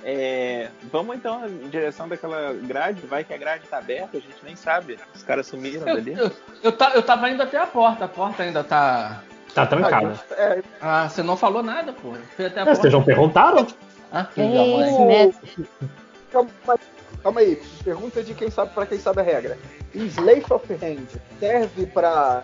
É, 0.04 0.69
vamos 0.92 1.17
então 1.17 1.47
em 1.47 1.69
direção 1.69 2.08
daquela 2.08 2.52
grade. 2.54 3.01
Vai 3.06 3.22
que 3.24 3.35
a 3.35 3.36
grade 3.36 3.65
tá 3.69 3.78
aberta, 3.78 4.17
a 4.17 4.20
gente 4.20 4.36
nem 4.42 4.56
sabe. 4.56 4.99
Os 5.15 5.22
caras 5.22 5.47
sumiram 5.47 5.86
Eu, 5.86 5.94
dali. 5.97 6.12
eu, 6.19 6.31
eu, 6.62 6.74
eu 6.94 7.02
tava 7.02 7.28
indo 7.31 7.42
até 7.42 7.58
a 7.58 7.67
porta, 7.67 8.04
a 8.04 8.08
porta 8.08 8.42
ainda 8.42 8.65
tá. 8.65 9.20
Tá 9.54 9.65
trancada. 9.67 10.15
É, 10.33 10.62
Ah, 10.81 11.08
você 11.08 11.22
não 11.22 11.36
falou 11.36 11.62
nada, 11.62 11.92
pô. 11.92 12.12
Fui 12.36 12.44
até 12.47 12.60
a 12.60 12.62
É, 12.62 12.67
porta. 12.67 12.81
vocês 12.83 12.92
não 12.92 13.02
perguntaram? 13.02 13.67
Ah, 14.12 14.28
da 14.37 14.42
mãe. 14.44 14.89
Esse 14.89 15.05
mestre. 15.05 15.69
calma, 16.31 16.51
calma 17.22 17.40
aí, 17.40 17.62
pergunta 17.85 18.22
de 18.22 18.35
quem 18.35 18.51
sabe 18.51 18.72
pra 18.72 18.87
quem 18.87 18.99
sabe 18.99 19.21
a 19.21 19.24
regra. 19.24 19.58
Slave 19.94 20.44
of 20.51 20.72
Hand 20.74 21.06
serve 21.40 21.87
pra 21.87 22.42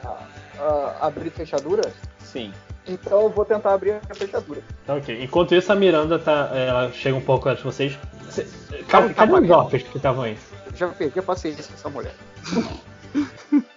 ah, 0.59 0.97
abrir 1.01 1.31
fechadura? 1.31 1.93
Sim. 2.19 2.53
Então 2.87 3.23
eu 3.23 3.28
vou 3.28 3.45
tentar 3.45 3.75
abrir 3.75 4.01
a 4.09 4.15
fechadura. 4.15 4.61
Tá 4.87 4.95
ok. 4.95 5.23
Enquanto 5.23 5.55
isso, 5.55 5.71
a 5.71 5.77
Miranda 5.77 6.19
tá. 6.19 6.51
Ela 6.53 6.91
chega 6.91 7.17
um 7.17 7.21
pouco 7.21 7.49
antes 7.49 7.62
de 7.62 7.71
vocês. 7.71 7.99
Cê- 8.28 8.47
Calma, 8.89 9.15
Cadê, 9.15 9.33
os 9.33 9.51
orcs 9.51 9.83
que 9.85 9.97
estavam 9.97 10.25
aí? 10.25 10.37
Já 10.75 10.89
perdi 10.89 11.19
a 11.19 11.23
paciência 11.23 11.65
com 11.65 11.75
essa 11.75 11.89
mulher. 11.89 12.15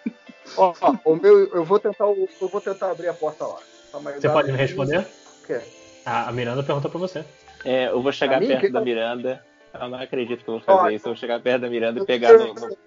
Ó, 0.57 0.73
ó, 0.79 0.95
o 1.03 1.15
meu, 1.17 1.53
eu 1.53 1.65
vou 1.65 1.77
tentar, 1.79 2.05
eu 2.05 2.29
vou 2.39 2.61
tentar 2.61 2.91
abrir 2.91 3.09
a 3.09 3.13
porta 3.13 3.45
lá. 3.45 3.57
Aí, 3.93 4.21
Você 4.21 4.29
pode 4.29 4.51
me 4.51 4.57
responder? 4.57 4.99
O 4.99 5.47
quê? 5.47 5.59
A 6.05 6.29
a 6.29 6.31
Miranda 6.31 6.63
perguntou 6.63 6.89
pra 6.89 6.99
você. 6.99 7.25
É, 7.65 7.87
eu 7.89 8.01
vou 8.01 8.11
chegar 8.11 8.39
mim, 8.39 8.47
perto 8.47 8.61
que- 8.61 8.69
da 8.69 8.79
Miranda. 8.81 9.43
Eu 9.73 9.89
não 9.89 9.99
acredito 9.99 10.43
que 10.43 10.49
eu 10.49 10.59
vou 10.59 10.63
Ó, 10.67 10.77
fazer 10.77 10.95
isso. 10.95 11.07
Eu 11.07 11.11
vou 11.13 11.19
chegar 11.19 11.39
perto 11.41 11.61
da 11.63 11.69
Miranda 11.69 11.99
e 12.01 12.05
pegar 12.05 12.29
eu- 12.29 12.53
no. 12.53 12.77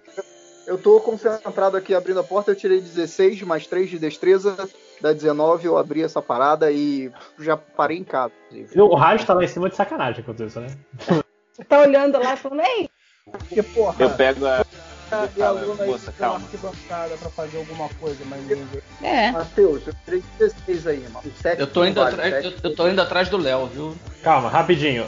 Eu 0.65 0.77
tô 0.77 0.99
concentrado 0.99 1.75
aqui 1.77 1.93
abrindo 1.95 2.19
a 2.19 2.23
porta, 2.23 2.51
eu 2.51 2.55
tirei 2.55 2.79
16 2.79 3.41
mais 3.41 3.65
3 3.65 3.89
de 3.89 3.97
destreza, 3.97 4.55
dá 5.01 5.11
19, 5.11 5.65
eu 5.65 5.77
abri 5.77 6.03
essa 6.03 6.21
parada 6.21 6.71
e 6.71 7.11
já 7.39 7.57
parei 7.57 7.97
em 7.97 8.03
casa. 8.03 8.31
inclusive. 8.51 8.79
O 8.81 8.93
rádio 8.95 9.25
tá 9.25 9.33
lá 9.33 9.43
em 9.43 9.47
cima 9.47 9.67
de 9.69 9.75
sacanagem 9.75 10.23
com 10.23 10.31
isso, 10.43 10.59
né? 10.59 10.67
Você 11.53 11.63
tá 11.63 11.81
olhando 11.81 12.19
lá 12.19 12.33
e 12.33 12.37
falando, 12.37 12.61
ei, 12.61 12.89
Porque, 13.31 13.61
porra, 13.63 13.95
Eu 13.99 14.09
pego 14.15 14.45
a. 14.45 14.63
e 15.35 15.41
a 15.41 15.47
aluna 15.47 15.83
aí 15.83 15.89
Moça, 15.89 16.11
calma. 16.11 16.45
arquibancada 16.45 17.17
pra 17.17 17.29
fazer 17.29 17.57
alguma 17.57 17.89
coisa, 17.99 18.23
mas 18.25 18.41
ninguém. 18.41 18.65
é. 19.01 19.31
Matheus, 19.31 19.81
eu 19.87 19.93
tirei 20.05 20.23
16 20.37 20.87
aí, 20.87 20.99
mano. 21.11 21.21
O 21.25 21.47
Eu 21.57 21.67
tô 21.67 21.83
indo 21.85 21.99
vale, 22.01 22.15
atrás, 22.15 22.45
eu, 22.45 22.53
eu 22.63 22.75
tô 22.75 22.87
indo 22.87 23.01
atrás 23.01 23.29
do 23.29 23.37
Léo, 23.37 23.67
viu? 23.67 23.95
Calma, 24.23 24.49
rapidinho. 24.49 25.05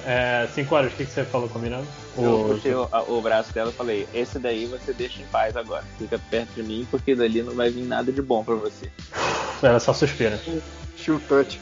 5 0.54 0.76
horas, 0.76 0.94
o 0.94 0.96
que, 0.96 1.06
que 1.06 1.12
você 1.12 1.24
falou 1.24 1.48
com 1.50 1.60
a 1.60 1.62
Miranda? 1.62 1.88
Eu 2.18 2.42
O- 2.42 2.50
puxei 2.50 2.74
o, 2.74 2.88
o 3.08 3.22
braço 3.22 3.54
dela 3.54 3.70
e 3.70 3.74
falei: 3.74 4.08
Esse 4.14 4.38
daí 4.40 4.66
você 4.66 4.92
deixa 4.94 5.22
em 5.22 5.26
paz 5.26 5.56
agora. 5.56 5.84
Fica 5.98 6.20
perto 6.30 6.50
de 6.56 6.64
mim, 6.64 6.86
porque 6.92 7.16
dali 7.16 7.42
não 7.44 7.54
vai 7.54 7.70
vir 7.70 7.84
nada 7.86 8.12
de 8.12 8.22
bom 8.22 8.44
pra 8.44 8.56
você. 8.56 8.90
Ela 9.62 9.80
só 9.80 9.94
suspira. 9.94 10.40
Shield 10.98 11.24
touch. 11.28 11.60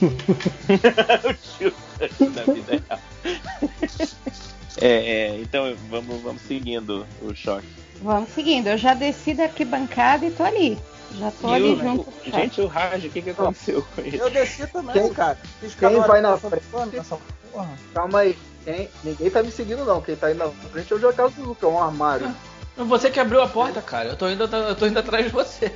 o 2.20 2.30
da 2.30 2.44
vida 2.44 2.82
real. 2.88 3.00
É, 4.80 4.86
é, 4.86 5.36
então 5.40 5.74
vamos, 5.90 6.20
vamos 6.22 6.42
seguindo 6.42 7.06
o 7.22 7.34
choque. 7.34 7.66
Vamos 8.02 8.30
seguindo. 8.30 8.68
Eu 8.68 8.78
já 8.78 8.94
desci 8.94 9.34
da 9.34 9.44
arquibancada 9.44 10.24
e 10.24 10.30
tô 10.30 10.42
ali. 10.42 10.78
Já 11.18 11.30
tô 11.32 11.50
E 11.50 11.54
ali 11.54 11.72
o- 11.72 11.78
junto 11.78 12.00
o- 12.00 12.04
com 12.04 12.10
o 12.20 12.24
chat. 12.24 12.34
gente, 12.36 12.60
o 12.60 12.66
Raj, 12.66 13.04
o 13.04 13.10
que, 13.10 13.20
que 13.20 13.30
aconteceu 13.30 13.84
com 13.94 14.00
ele? 14.00 14.16
Eu 14.18 14.30
desci 14.30 14.66
também, 14.68 14.92
Quem- 14.94 15.12
cara. 15.12 15.38
Fiz 15.60 15.74
quem 15.74 16.00
vai 16.00 16.20
na 16.20 16.32
nessa 16.32 16.48
porra, 16.70 16.86
nessa 16.86 17.18
porra. 17.52 17.68
Calma 17.92 18.20
aí. 18.20 18.38
Quem- 18.64 18.88
ninguém 19.04 19.30
tá 19.30 19.42
me 19.42 19.50
seguindo, 19.50 19.84
não. 19.84 20.00
Quem 20.00 20.16
tá 20.16 20.30
indo 20.30 20.38
na 20.38 20.48
frente 20.70 20.92
é 20.92 20.96
o 20.96 21.24
Azul, 21.26 21.54
que 21.54 21.64
é 21.64 21.68
um 21.68 21.82
armário. 21.82 22.34
Você 22.76 23.10
que 23.10 23.20
abriu 23.20 23.42
a 23.42 23.48
porta, 23.48 23.82
cara. 23.82 24.10
Eu 24.10 24.16
tô 24.16 24.28
indo, 24.30 24.44
eu 24.44 24.74
tô 24.76 24.86
indo 24.86 24.98
atrás 24.98 25.26
de 25.26 25.30
você. 25.32 25.70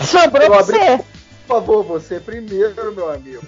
Sobrou 0.00 0.42
Eu 0.46 0.54
abri- 0.54 0.78
você. 0.78 0.96
Por 1.46 1.56
favor, 1.56 1.82
você 1.84 2.18
primeiro, 2.18 2.92
meu 2.94 3.12
amigo. 3.12 3.42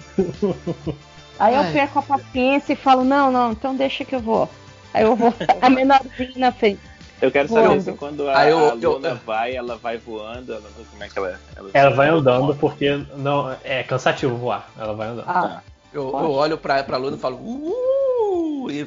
Aí 1.39 1.55
eu 1.55 1.61
Ai. 1.61 1.73
perco 1.73 1.99
a 1.99 2.01
paciência 2.03 2.73
e 2.73 2.75
falo, 2.75 3.03
não, 3.03 3.31
não, 3.31 3.51
então 3.51 3.75
deixa 3.75 4.05
que 4.05 4.13
eu 4.15 4.19
vou. 4.19 4.47
Aí 4.93 5.03
eu 5.03 5.15
vou 5.15 5.33
a 5.61 5.69
menorzinha 5.69 6.31
na 6.37 6.51
frente. 6.51 6.79
Eu 7.21 7.31
quero 7.31 7.47
saber 7.47 7.67
Voando. 7.67 7.81
se 7.83 7.93
quando 7.93 8.27
a, 8.29 8.37
Ah, 8.37 8.49
eu- 8.49 8.71
a 8.71 8.75
eu- 8.75 8.91
Luna 8.93 9.15
vai, 9.15 9.55
ela 9.55 9.77
vai 9.77 9.97
voando, 9.97 10.53
ela, 10.53 10.63
como 10.89 11.03
é 11.03 11.07
que 11.09 11.17
ela. 11.17 11.39
Ela, 11.55 11.69
Ela 11.73 11.89
vai 11.95 12.09
andando 12.09 12.53
porque 12.55 12.97
não 13.15 13.55
é 13.63 13.81
cansativo 13.83 14.35
voar. 14.35 14.69
Ela 14.77 14.93
vai 14.93 15.07
andando. 15.07 15.25
Ah, 15.29 15.61
Eu, 15.93 16.09
eu 16.09 16.31
olho 16.31 16.57
pra, 16.57 16.83
pra 16.83 16.97
Luna 16.97 17.15
e 17.17 17.19
falo, 17.19 17.37
uh, 17.37 18.69
e 18.71 18.83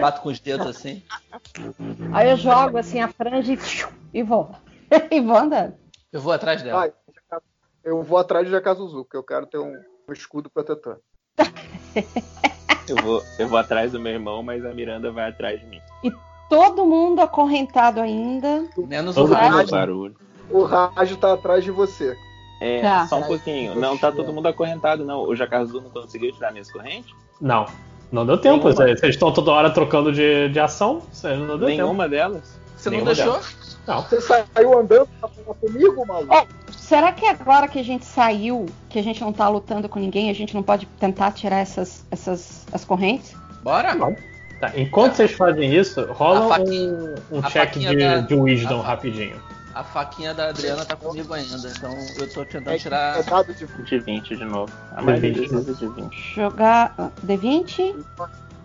bato 0.00 0.22
com 0.22 0.28
os 0.28 0.38
dedos 0.38 0.66
assim. 0.66 1.02
aí 2.12 2.30
eu 2.30 2.36
jogo 2.36 2.78
assim 2.78 3.00
a 3.00 3.08
franja 3.08 3.52
e, 3.52 3.58
e 4.14 4.22
vou. 4.22 4.50
e 5.10 5.20
vou 5.20 5.36
andando. 5.36 5.74
Eu 6.12 6.20
vou 6.20 6.32
atrás 6.32 6.62
dela. 6.62 6.90
Eu 7.84 8.02
vou 8.02 8.18
atrás 8.18 8.46
de 8.46 8.52
Jacaso 8.52 8.84
Azul, 8.84 9.04
porque 9.04 9.16
eu 9.16 9.22
quero 9.24 9.46
ter 9.46 9.58
um, 9.58 9.72
um 10.08 10.12
escudo 10.12 10.48
protetor. 10.48 11.00
Eu 12.88 12.96
vou, 12.96 13.22
eu 13.38 13.48
vou 13.48 13.58
atrás 13.58 13.92
do 13.92 14.00
meu 14.00 14.12
irmão, 14.12 14.42
mas 14.42 14.64
a 14.64 14.72
Miranda 14.72 15.10
vai 15.10 15.28
atrás 15.30 15.60
de 15.60 15.66
mim. 15.66 15.80
Todo 16.48 16.86
mundo 16.86 17.20
acorrentado 17.20 18.00
ainda. 18.00 18.64
Menos 18.76 19.16
o 19.16 19.20
Todo 19.26 19.36
mundo- 19.36 19.70
barulho. 19.70 20.16
O 20.50 20.62
Rádio 20.64 21.16
tá 21.18 21.34
atrás 21.34 21.62
de 21.62 21.70
você. 21.70 22.16
É, 22.60 22.80
Tá. 22.80 23.06
só 23.06 23.18
um 23.18 23.22
pouquinho. 23.24 23.74
Não 23.74 23.98
tá 23.98 24.10
todo 24.10 24.32
mundo 24.32 24.48
acorrentado, 24.48 25.04
não. 25.04 25.20
O 25.22 25.36
Jacazu 25.36 25.80
não 25.80 25.90
conseguiu 25.90 26.32
tirar 26.32 26.50
minhas 26.50 26.70
correntes? 26.72 27.12
Não. 27.40 27.66
Não 28.10 28.24
deu 28.24 28.38
tempo. 28.38 28.66
Nenhuma. 28.68 28.96
Vocês 28.96 29.14
estão 29.14 29.30
toda 29.30 29.50
hora 29.52 29.70
trocando 29.70 30.10
de, 30.10 30.48
de 30.48 30.58
ação. 30.58 31.02
Não 31.22 31.46
deu 31.46 31.58
tempo. 31.58 31.66
Nenhuma 31.66 32.08
delas? 32.08 32.58
Você 32.76 32.88
não 32.88 32.96
Nenhuma 32.96 33.14
deixou? 33.14 33.32
delas. 33.34 33.67
Não. 33.88 34.02
Você 34.02 34.20
saiu 34.20 34.78
andando 34.78 35.08
pra 35.18 35.28
falar 35.30 35.54
comigo, 35.56 36.06
maluco? 36.06 36.34
Ó, 36.34 36.46
será 36.70 37.10
que 37.10 37.26
agora 37.26 37.66
que 37.66 37.78
a 37.78 37.82
gente 37.82 38.04
saiu, 38.04 38.66
que 38.90 38.98
a 38.98 39.02
gente 39.02 39.20
não 39.22 39.32
tá 39.32 39.48
lutando 39.48 39.88
com 39.88 39.98
ninguém, 39.98 40.28
a 40.30 40.34
gente 40.34 40.54
não 40.54 40.62
pode 40.62 40.84
tentar 41.00 41.32
tirar 41.32 41.56
essas, 41.60 42.04
essas 42.10 42.66
as 42.70 42.84
correntes? 42.84 43.34
Bora? 43.62 43.94
Não. 43.94 44.14
Tá, 44.60 44.72
Enquanto 44.76 45.14
vocês 45.14 45.32
fazem 45.32 45.74
isso, 45.74 46.04
rola 46.12 46.48
faquinha- 46.48 46.92
um, 47.32 47.38
um 47.38 47.42
check 47.42 47.72
de, 47.78 47.96
da- 47.96 48.18
de 48.20 48.34
wisdom 48.34 48.80
a 48.80 48.84
rapidinho. 48.84 49.40
A 49.74 49.84
faquinha 49.84 50.34
da 50.34 50.48
Adriana 50.48 50.84
tá 50.84 50.96
comigo 50.96 51.32
ainda, 51.32 51.68
então 51.76 51.96
eu 52.18 52.28
tô 52.32 52.44
tentando 52.44 52.74
É, 52.74 52.78
tirar. 52.78 53.20
é 53.20 53.22
dado 53.22 53.54
de 53.54 53.64
De 53.84 53.98
20 54.00 54.36
de 54.36 54.44
novo. 54.44 54.72
A 54.96 55.00
maioria 55.00 55.30
De 55.32 55.40
20. 55.42 55.50
das 55.52 55.64
vezes 55.66 55.82
é 55.82 55.86
de 55.86 55.92
20. 55.92 56.34
Jogar 56.34 56.94
ah, 56.98 57.08
D20? 57.24 57.94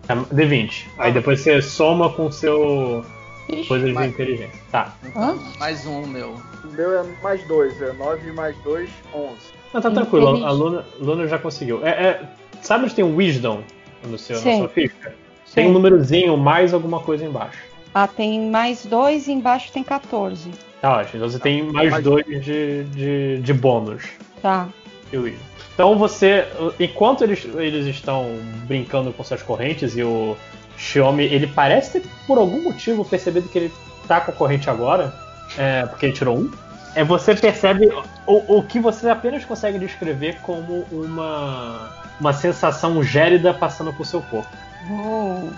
É, 0.08 0.14
D20. 0.34 0.86
Aí 0.98 1.12
depois 1.12 1.40
você 1.40 1.62
soma 1.62 2.10
com 2.12 2.30
seu 2.32 3.04
Ixi, 3.48 3.68
coisa 3.68 3.86
de 3.86 3.92
Mas- 3.92 4.10
inteligência. 4.10 4.60
Tá. 4.70 4.94
Hã? 5.16 5.36
Mais 5.58 5.86
um, 5.86 6.06
meu. 6.06 6.36
O 6.64 6.68
meu 6.68 7.00
é 7.00 7.04
mais 7.22 7.42
2, 7.46 7.80
é 7.82 7.92
9 7.92 8.32
mais 8.32 8.56
2, 8.64 8.88
11. 9.14 9.34
Não, 9.72 9.80
tá 9.80 9.90
tranquilo. 9.90 10.44
A 10.44 10.50
Luna, 10.50 10.84
Luna 11.00 11.26
já 11.28 11.38
conseguiu. 11.38 11.84
É, 11.86 11.90
é- 11.90 12.22
sabe 12.62 12.84
onde 12.84 12.94
tem 12.94 13.04
um 13.04 13.16
wisdom 13.16 13.62
no 14.04 14.16
seu, 14.18 14.36
na 14.36 14.42
Sim. 14.42 14.58
sua 14.58 14.68
ficha? 14.68 15.14
Tem 15.54 15.68
um 15.68 15.72
númerozinho 15.72 16.36
mais 16.36 16.72
alguma 16.74 17.00
coisa 17.00 17.24
embaixo. 17.24 17.58
Ah, 17.94 18.08
tem 18.08 18.50
mais 18.50 18.84
dois 18.84 19.28
e 19.28 19.32
embaixo 19.32 19.70
tem 19.72 19.84
14. 19.84 20.50
Tá 20.80 20.98
ótimo. 20.98 21.16
Então 21.16 21.28
você 21.30 21.38
tem 21.38 21.62
mais 21.62 21.90
mais- 21.92 22.02
dois 22.04 22.24
de, 22.26 22.84
de, 22.84 23.38
de 23.40 23.52
bônus. 23.54 24.02
Tá. 24.42 24.68
que 25.10 25.16
o 25.16 25.22
wisdom. 25.22 25.44
Então 25.74 25.96
você, 25.98 26.44
enquanto 26.78 27.22
eles, 27.24 27.44
eles 27.56 27.86
estão 27.86 28.38
brincando 28.66 29.12
com 29.12 29.22
suas 29.24 29.42
correntes 29.42 29.96
e 29.96 30.02
o 30.02 30.36
Xiaomi, 30.76 31.24
ele 31.24 31.46
parece 31.46 32.00
ter 32.00 32.08
por 32.26 32.38
algum 32.38 32.62
motivo 32.62 33.04
percebido 33.04 33.48
que 33.48 33.58
ele 33.58 33.72
tá 34.06 34.20
com 34.20 34.32
a 34.32 34.34
corrente 34.34 34.68
agora, 34.68 35.14
é, 35.56 35.86
porque 35.86 36.06
ele 36.06 36.12
tirou 36.12 36.38
um. 36.38 36.50
É, 36.94 37.02
você 37.02 37.34
percebe 37.34 37.88
o, 38.26 38.58
o 38.58 38.62
que 38.62 38.78
você 38.78 39.08
apenas 39.08 39.44
consegue 39.44 39.78
descrever 39.78 40.36
como 40.42 40.86
uma, 40.92 41.90
uma 42.20 42.32
sensação 42.32 43.02
gélida 43.02 43.52
passando 43.52 43.92
por 43.92 44.06
seu 44.06 44.22
corpo. 44.22 44.48
Oh. 44.90 45.48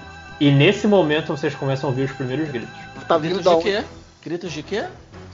E 0.41 0.51
nesse 0.51 0.87
momento 0.87 1.29
vocês 1.29 1.55
começam 1.55 1.89
a 1.89 1.91
ouvir 1.91 2.05
os 2.05 2.13
primeiros 2.13 2.49
gritos. 2.49 2.75
Tá 3.07 3.19
vindo 3.19 3.35
Gritos 3.35 3.45
da 3.45 3.55
de 3.59 3.63
quê? 3.63 3.85
Gritos 4.25 4.53
de 4.53 4.63
quê? 4.63 4.85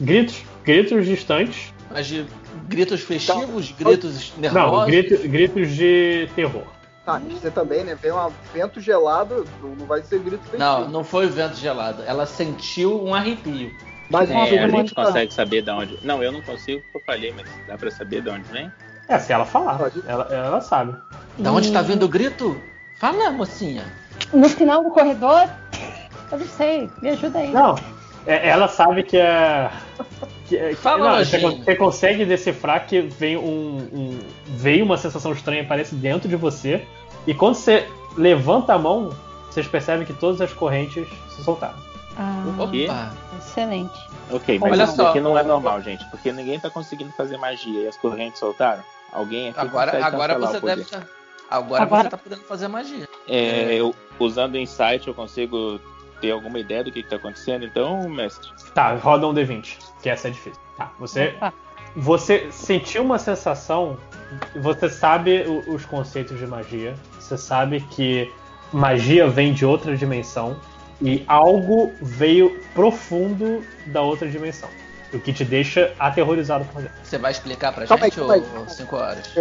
Gritos, 0.01 0.37
gritos 0.65 1.07
distantes. 1.07 1.73
Mas 1.91 2.07
de 2.07 2.27
gritos 2.69 3.01
festivos, 3.03 3.73
gritos 3.79 4.33
Não, 4.37 4.43
nervosos? 4.43 4.87
gritos, 4.87 5.21
gritos 5.27 5.71
de 5.71 6.29
terror. 6.35 6.65
Tá, 7.05 7.19
você 7.19 7.51
também, 7.51 7.83
né? 7.85 7.97
Vem 8.01 8.13
um 8.13 8.31
vento 8.55 8.81
gelado, 8.81 9.45
não 9.61 9.87
vai 9.87 10.03
ser 10.03 10.21
grito 10.21 10.43
festivo. 10.45 10.59
Não, 10.63 10.89
não 10.89 11.03
foi 11.05 11.27
o 11.27 11.31
vento 11.31 11.57
gelado. 11.57 12.03
Ela 12.07 12.27
sentiu 12.27 13.03
um 13.05 13.13
arrepio. 13.15 13.75
Mas 14.09 14.31
É, 14.31 14.37
a 14.63 14.69
gente 14.69 14.95
tá- 14.95 15.07
consegue 15.07 15.33
saber 15.35 15.63
de 15.63 15.71
onde. 15.71 15.99
Não, 16.05 16.23
eu 16.23 16.31
não 16.31 16.41
consigo 16.43 16.81
porque 16.83 16.99
eu 16.99 17.03
falhei, 17.05 17.33
mas 17.37 17.47
dá 17.67 17.77
pra 17.77 17.91
saber 17.91 18.23
de 18.23 18.31
onde 18.31 18.45
vem? 18.53 18.71
É, 19.09 19.19
se 19.19 19.33
ela 19.33 19.45
falar, 19.45 19.79
Pode. 19.79 20.01
ela, 20.07 20.25
ela 20.31 20.61
sabe. 20.61 20.95
Da 21.39 21.51
onde 21.51 21.73
tá 21.73 21.83
vindo 21.83 22.05
o 22.05 22.09
grito? 22.09 22.61
Fala, 22.95 23.31
mocinha. 23.33 23.85
No 24.33 24.49
final 24.49 24.85
do 24.85 24.91
corredor? 24.91 25.49
Eu 26.31 26.39
não 26.39 26.47
sei. 26.47 26.89
Me 27.01 27.09
ajuda 27.11 27.39
aí. 27.41 27.51
Não, 27.51 27.75
é- 28.27 28.49
ela 28.49 28.69
sabe 28.69 29.03
que 29.03 29.17
é. 29.17 29.71
Que, 30.59 30.75
Fala, 30.77 31.17
não, 31.19 31.25
você, 31.25 31.39
você 31.39 31.75
consegue 31.77 32.25
decifrar 32.25 32.87
que 32.87 33.01
vem 33.01 33.37
um, 33.37 33.79
um- 33.93 34.19
veio 34.49 34.85
uma 34.85 34.97
sensação 34.97 35.33
estranha 35.33 35.63
aparece 35.63 35.95
dentro 35.95 36.29
de 36.29 36.37
você 36.37 36.87
e 37.27 37.33
quando 37.35 37.55
você 37.55 37.89
levanta 38.17 38.75
a 38.75 38.79
mão, 38.79 39.11
vocês 39.51 39.67
percebem 39.67 40.07
que 40.07 40.13
todas 40.13 40.41
as 40.41 40.53
correntes 40.53 41.07
se 41.35 41.43
soltaram. 41.43 41.79
Ah, 42.19 42.43
quê? 42.71 42.87
Opa. 42.91 43.15
excelente. 43.39 43.99
Ok, 44.31 44.59
mas 44.59 44.73
Olha 44.73 44.85
isso 44.85 44.97
só. 44.97 45.09
aqui 45.09 45.21
não 45.21 45.37
é 45.39 45.43
normal, 45.43 45.81
gente, 45.83 46.05
porque 46.11 46.31
ninguém 46.33 46.59
tá 46.61 46.69
conseguindo 46.71 47.11
fazer 47.13 47.37
magia 47.39 47.81
e 47.83 47.89
as 47.89 47.97
correntes 47.97 48.39
soltaram. 48.39 48.83
Alguém 49.13 49.49
aqui 49.51 49.61
Agora, 49.61 50.05
agora 50.05 50.39
você 50.39 50.57
o 50.57 50.61
poder. 50.61 50.77
deve 50.77 50.83
estar. 50.83 51.07
Agora, 51.51 51.83
Agora- 51.83 52.03
você 52.05 52.09
tá 52.11 52.17
podendo 52.17 52.43
fazer 52.43 52.69
magia. 52.69 53.07
É, 53.29 53.75
eu, 53.75 53.95
usando 54.19 54.55
o 54.55 54.59
insight, 54.59 55.07
eu 55.07 55.15
consigo 55.15 55.79
ter 56.23 56.31
alguma 56.31 56.59
ideia 56.59 56.83
do 56.85 56.91
que, 56.93 57.03
que 57.03 57.11
tá 57.11 57.17
acontecendo, 57.17 57.65
então, 57.67 58.09
mestre? 58.09 58.49
Tá, 58.73 58.95
roda 58.95 59.27
um 59.27 59.35
D20, 59.35 59.77
que 60.01 60.09
essa 60.09 60.29
é 60.29 60.31
difícil. 60.31 60.61
Tá, 60.79 60.91
você, 60.99 61.35
você 61.97 62.47
sentiu 62.51 63.03
uma 63.03 63.19
sensação, 63.19 63.99
você 64.57 64.89
sabe 64.89 65.43
o- 65.47 65.75
os 65.75 65.85
conceitos 65.85 66.39
de 66.39 66.47
magia, 66.47 66.95
você 67.19 67.37
sabe 67.37 67.81
que 67.91 68.33
magia 68.73 69.29
vem 69.29 69.53
de 69.53 69.67
outra 69.67 69.95
dimensão 69.97 70.57
e 71.03 71.25
algo 71.27 71.93
veio 72.01 72.59
profundo 72.73 73.63
da 73.87 74.01
outra 74.01 74.29
dimensão. 74.29 74.69
O 75.13 75.19
que 75.21 75.31
te 75.33 75.45
deixa 75.45 75.93
aterrorizado 75.99 76.65
por 76.67 76.81
dentro. 76.81 76.97
Você 77.03 77.19
vai 77.19 77.33
explicar 77.33 77.71
pra 77.73 77.87
Calma 77.87 78.05
gente, 78.05 78.19
aí. 78.21 78.43
ou 78.57 78.67
5 78.69 78.97
horas? 78.97 79.35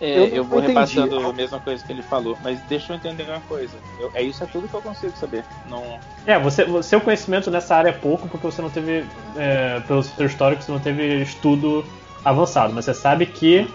É, 0.00 0.16
Eu 0.18 0.26
eu, 0.28 0.44
vou 0.44 0.58
entendi. 0.60 0.74
repassando 0.74 1.26
a 1.26 1.32
mesma 1.32 1.58
coisa 1.58 1.84
que 1.84 1.90
ele 1.92 2.02
falou, 2.02 2.38
mas 2.42 2.60
deixa 2.68 2.92
eu 2.92 2.96
entender 2.96 3.24
uma 3.24 3.40
coisa. 3.40 3.78
Eu- 3.98 4.10
é 4.14 4.22
isso 4.22 4.44
é 4.44 4.46
tudo 4.46 4.68
que 4.68 4.74
eu 4.74 4.80
consigo 4.82 5.16
saber. 5.16 5.44
Não, 5.66 5.98
É, 6.24 6.38
você, 6.38 6.64
seu 6.82 7.00
conhecimento 7.00 7.50
nessa 7.50 7.74
área 7.74 7.88
é 7.90 7.92
pouco 7.92 8.28
porque 8.28 8.46
você 8.46 8.62
não 8.62 8.70
teve, 8.70 9.04
é, 9.36 9.80
pelo 9.80 10.02
seu 10.02 10.26
histórico, 10.26 10.62
você 10.62 10.70
não 10.70 10.78
teve 10.78 11.20
estudo 11.22 11.84
avançado, 12.24 12.72
mas 12.72 12.84
você 12.84 12.94
sabe 12.94 13.26
que 13.26 13.66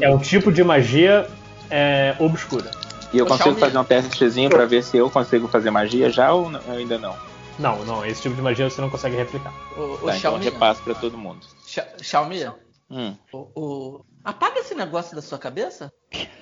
é 0.00 0.08
um 0.08 0.18
tipo 0.18 0.52
de 0.52 0.62
magia 0.62 1.28
é, 1.70 2.14
obscura. 2.20 2.70
E 3.12 3.18
eu 3.18 3.26
consigo 3.26 3.54
fazer 3.56 3.78
um 3.78 3.84
testezinho 3.84 4.50
pra 4.50 4.66
ver 4.66 4.82
se 4.82 4.96
eu 4.96 5.08
consigo 5.10 5.48
fazer 5.48 5.70
magia 5.70 6.10
já 6.10 6.32
ou 6.32 6.50
não- 6.50 6.60
ainda 6.70 6.98
não? 6.98 7.16
Não, 7.58 7.84
não, 7.84 8.04
esse 8.04 8.22
tipo 8.22 8.34
de 8.34 8.42
magia 8.42 8.68
você 8.68 8.80
não 8.80 8.90
consegue 8.90 9.16
replicar. 9.16 9.52
O, 9.76 9.94
o 9.94 9.98
Tá, 10.06 10.16
então 10.16 10.36
repasso 10.38 10.82
pra 10.82 10.94
todo 10.94 11.16
mundo. 11.16 11.38
Xia- 11.66 11.88
Xiaomi, 12.02 12.44
Hum, 12.90 13.14
o, 13.32 13.48
o- 13.54 14.00
apaga 14.24 14.58
esse 14.60 14.74
negócio 14.74 15.14
da 15.14 15.22
sua 15.22 15.38
cabeça. 15.38 15.92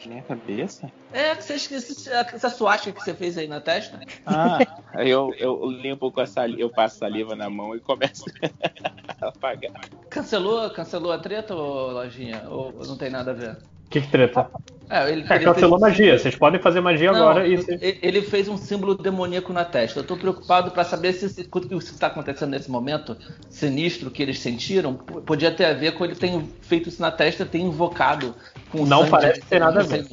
minha 0.07 0.23
cabeça? 0.23 0.91
É, 1.13 1.35
você 1.35 1.55
esquece 1.55 2.11
essa 2.11 2.49
suástica 2.49 2.93
que 2.99 3.05
você 3.05 3.15
fez 3.15 3.37
aí 3.37 3.49
na 3.49 3.61
testa. 3.61 4.01
Ah, 4.25 4.59
eu, 5.05 5.35
eu 5.37 5.67
limpo 5.67 6.11
com 6.13 6.21
a 6.21 6.27
saliva, 6.27 6.61
eu 6.61 6.71
passo 6.71 6.99
saliva 6.99 7.35
na 7.35 7.51
mão 7.51 7.75
e 7.75 7.81
começo 7.81 8.25
a 9.21 9.29
apagar. 9.29 9.73
Cancelou, 10.09 10.71
cancelou 10.71 11.13
a 11.13 11.19
treta, 11.19 11.55
ô 11.55 11.91
Lojinha? 11.91 12.49
Ou 12.49 12.73
não 12.87 12.97
tem 12.97 13.11
nada 13.11 13.33
a 13.33 13.35
ver? 13.35 13.59
O 13.93 14.01
que, 14.01 14.01
que 14.01 14.09
treta? 14.09 14.47
É, 14.89 15.11
ele, 15.11 15.27
É, 15.29 15.37
ele 15.37 15.45
cancelou 15.45 15.79
fez- 15.79 15.91
magia. 15.93 16.19
Vocês 16.19 16.35
podem 16.35 16.59
fazer 16.61 16.81
magia 16.81 17.13
Não, 17.13 17.29
agora 17.29 17.47
e. 17.47 17.59
ele 18.03 18.23
fez 18.23 18.49
um 18.49 18.57
símbolo 18.57 18.95
demoníaco 18.95 19.53
na 19.53 19.67
testa. 19.67 20.01
Eu 20.01 20.05
tô 20.05 20.17
preocupado 20.17 20.71
pra 20.71 20.83
saber 20.83 21.13
se 21.13 21.27
o 21.43 21.61
que 21.61 21.75
está 21.77 22.07
acontecendo 22.07 22.51
nesse 22.51 22.71
momento 22.71 23.15
sinistro 23.51 24.11
que 24.11 24.23
eles 24.23 24.39
sentiram 24.39 24.95
podia 24.95 25.51
ter 25.51 25.67
a 25.67 25.75
ver 25.75 25.93
com 25.93 26.05
ele 26.07 26.15
ter 26.15 26.33
feito 26.63 26.89
isso 26.89 27.03
na 27.03 27.11
testa, 27.11 27.45
ter 27.45 27.59
invocado 27.59 28.35
com 28.71 28.87
Não 28.87 29.01
sangue 29.01 29.11
parece 29.11 29.43
ter 29.43 29.59
nada 29.61 29.81
a 29.81 29.83
ver. 29.83 30.07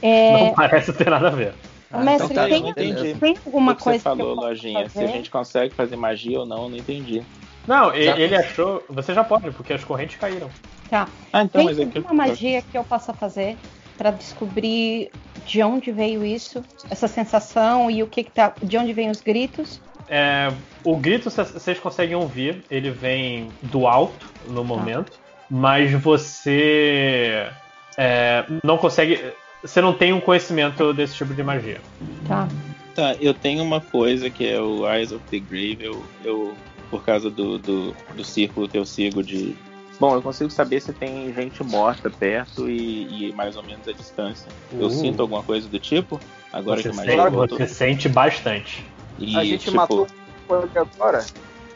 É, 0.00 0.32
Não 0.32 0.54
parece 0.54 0.92
ter 0.94 1.10
nada 1.10 1.28
a 1.28 1.30
ver. 1.30 1.52
Ah, 1.92 1.98
Mestre, 2.00 2.32
então 2.32 2.42
tá, 2.42 2.44
tem- 2.48 2.54
eu 2.56 2.60
não 2.62 2.70
entendi. 2.70 3.14
tem 3.20 3.36
alguma 3.44 3.72
o 3.72 3.76
que 3.76 3.82
coisa 3.84 3.98
você 3.98 4.02
falou, 4.02 4.34
que 4.34 4.44
Lojinha, 4.44 4.88
se 4.88 4.98
a 4.98 5.06
gente 5.06 5.30
consegue 5.30 5.74
fazer 5.74 5.96
magia 5.96 6.40
ou 6.40 6.46
não, 6.46 6.64
eu 6.64 6.68
não 6.70 6.76
entendi. 6.76 7.22
Não, 7.66 7.90
Já 7.90 8.18
ele 8.18 8.34
achou. 8.34 8.82
Você 8.88 9.12
já 9.12 9.22
pode, 9.22 9.50
porque 9.50 9.72
as 9.74 9.84
correntes 9.84 10.16
caíram. 10.16 10.48
Tá. 10.88 11.08
Ah, 11.32 11.42
então, 11.42 11.60
Tem 11.60 11.66
mas 11.66 11.78
é 11.78 11.86
que 11.86 11.98
alguma 11.98 12.26
magia 12.26 12.62
que 12.62 12.76
eu 12.76 12.84
possa 12.84 13.12
fazer 13.12 13.58
pra 13.96 14.10
descobrir 14.10 15.10
de 15.46 15.62
onde 15.62 15.90
veio 15.92 16.24
isso, 16.24 16.64
essa 16.90 17.08
sensação 17.08 17.90
e 17.90 18.02
o 18.02 18.06
que, 18.06 18.24
que 18.24 18.30
tá, 18.30 18.54
de 18.62 18.76
onde 18.76 18.92
vêm 18.92 19.10
os 19.10 19.20
gritos? 19.20 19.80
É, 20.08 20.52
o 20.84 20.96
grito 20.96 21.30
vocês 21.30 21.78
conseguem 21.78 22.14
ouvir, 22.14 22.64
ele 22.70 22.90
vem 22.90 23.48
do 23.62 23.86
alto 23.86 24.30
no 24.48 24.64
momento, 24.64 25.18
mas 25.50 25.92
você 25.92 27.48
é, 27.96 28.44
não 28.64 28.78
consegue. 28.78 29.32
Você 29.62 29.80
não 29.80 29.92
tem 29.92 30.12
um 30.12 30.20
conhecimento 30.20 30.92
desse 30.92 31.16
tipo 31.16 31.34
de 31.34 31.42
magia. 31.42 31.80
Tá. 32.28 32.48
Tá, 32.94 33.14
eu 33.20 33.34
tenho 33.34 33.62
uma 33.62 33.80
coisa 33.80 34.30
que 34.30 34.46
é 34.46 34.60
o 34.60 34.90
Eyes 34.90 35.12
of 35.12 35.22
the 35.30 35.38
Grave, 35.38 35.78
eu, 35.80 36.02
eu 36.24 36.56
por 36.90 37.04
causa 37.04 37.30
do, 37.30 37.58
do, 37.58 37.94
do 38.14 38.24
círculo 38.24 38.68
que 38.68 38.78
eu 38.78 38.86
sigo 38.86 39.22
de. 39.22 39.56
Bom, 39.98 40.14
eu 40.14 40.22
consigo 40.22 40.50
saber 40.50 40.80
se 40.80 40.92
tem 40.92 41.32
gente 41.32 41.62
morta 41.64 42.10
perto 42.10 42.68
e, 42.68 43.28
e 43.28 43.32
mais 43.32 43.56
ou 43.56 43.62
menos 43.62 43.86
a 43.88 43.92
distância. 43.92 44.50
Eu 44.72 44.86
Uh. 44.88 44.90
sinto 44.90 45.22
alguma 45.22 45.42
coisa 45.42 45.68
do 45.68 45.78
tipo? 45.78 46.20
Agora 46.52 46.76
Você, 46.82 46.90
que 46.90 47.00
a 47.00 47.04
sente, 47.04 47.30
você 47.36 47.66
sente 47.66 48.08
bastante. 48.08 48.84
E, 49.18 49.36
A 49.36 49.44
gente 49.44 49.64
tipo, 49.64 49.76
matou 49.76 50.06
agora. 50.74 51.24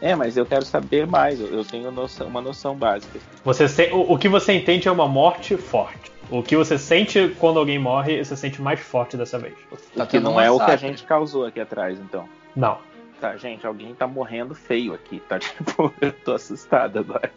É, 0.01 0.15
mas 0.15 0.37
eu 0.37 0.47
quero 0.47 0.65
saber 0.65 1.07
mais. 1.07 1.39
Eu, 1.41 1.65
tenho 1.65 1.91
noção- 1.91 2.27
uma 2.27 2.41
noção 2.41 2.75
básica. 2.75 3.19
Você 3.45 3.69
se- 3.69 3.91
o, 3.93 4.13
o 4.13 4.19
que 4.19 4.29
você 4.29 4.53
entende 4.55 4.89
é 4.89 4.93
uma 4.93 5.07
morte 5.09 5.57
forte. 5.57 6.11
O 6.31 6.43
que 6.43 6.57
você 6.57 6.79
sente 6.79 7.29
quando 7.39 7.59
alguém 7.59 7.79
morre, 7.79 8.23
você 8.25 8.37
sente 8.37 8.63
mais 8.63 8.81
forte 8.81 9.17
dessa 9.17 9.39
vez. 9.39 9.55
Tá 9.97 10.07
que 10.07 10.13
tendo 10.13 10.25
não 10.25 10.41
é 10.41 10.51
o 10.51 10.59
que 10.59 10.71
a 10.71 10.77
gente 10.77 11.03
causou 11.03 11.45
aqui 11.45 11.61
atrás, 11.61 11.99
então. 11.99 12.29
Não. 12.55 12.79
Tá, 13.21 13.37
gente, 13.37 13.67
alguém 13.67 13.95
tá 13.95 14.07
morrendo 14.07 14.55
feio 14.55 14.95
aqui, 14.95 15.21
tá? 15.29 15.39
Tipo, 15.41 15.93
eu 16.01 16.13
tô 16.13 16.33
assustado 16.33 16.99
agora. 17.01 17.31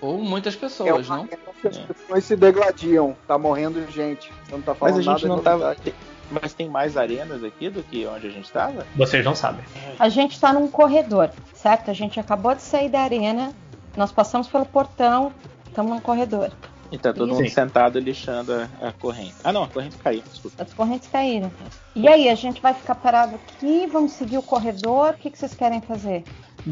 Ou 0.00 0.18
muitas 0.18 0.54
É 0.54 0.58
pessoas, 0.58 1.06
uma 1.08 1.16
não? 1.18 1.26
que 1.26 1.34
as 1.68 1.76
pessoas 1.78 2.24
se 2.24 2.36
degladiam. 2.36 3.16
Tá 3.26 3.36
morrendo 3.38 3.84
gente. 3.90 4.30
Você 4.44 4.52
não 4.52 4.62
tá 4.62 4.72
Mas 4.72 4.78
falando 4.78 4.98
a 4.98 5.02
gente 5.02 5.26
nada. 5.26 5.28
não 5.28 5.38
é 5.38 5.42
tava. 5.42 5.74
tem- 5.74 5.94
Mas 6.30 6.52
tem 6.52 6.68
mais 6.68 6.96
arenas 6.96 7.42
aqui 7.42 7.70
do 7.70 7.82
que 7.82 8.06
onde 8.06 8.26
a 8.26 8.30
gente 8.30 8.50
tava? 8.52 8.86
Vocês 8.94 9.24
não 9.24 9.34
sabem. 9.34 9.64
A 9.98 10.08
gente 10.10 10.38
tá 10.38 10.52
num 10.52 10.68
corredor, 10.68 11.30
certo? 11.54 11.90
A 11.90 11.94
gente 11.94 12.20
acabou 12.20 12.54
de 12.54 12.60
sair 12.62 12.88
da 12.90 13.00
arena, 13.00 13.52
nós 13.96 14.12
passamos 14.12 14.46
pelo 14.46 14.66
portão, 14.66 15.32
estamos 15.66 15.90
num 15.90 16.00
corredor. 16.00 16.50
E 16.92 16.96
tá 16.98 17.12
todo 17.12 17.30
Sim. 17.34 17.42
mundo 17.42 17.50
sentado 17.50 17.98
lixando 17.98 18.52
a, 18.80 18.88
a 18.88 18.92
corrente. 18.92 19.34
Ah, 19.42 19.52
não, 19.52 19.64
a 19.64 19.68
corrente 19.68 19.96
caiu, 19.98 20.22
desculpa. 20.22 20.62
As 20.62 20.72
correntes 20.72 21.08
caíram. 21.08 21.50
E 21.94 22.06
aí, 22.08 22.28
a 22.28 22.34
gente 22.34 22.60
vai 22.62 22.72
ficar 22.74 22.94
parado 22.94 23.34
aqui, 23.34 23.86
vamos 23.90 24.12
seguir 24.12 24.38
o 24.38 24.42
corredor, 24.42 25.10
o 25.10 25.14
que, 25.18 25.30
que 25.30 25.38
vocês 25.38 25.54
querem 25.54 25.80
fazer? 25.82 26.24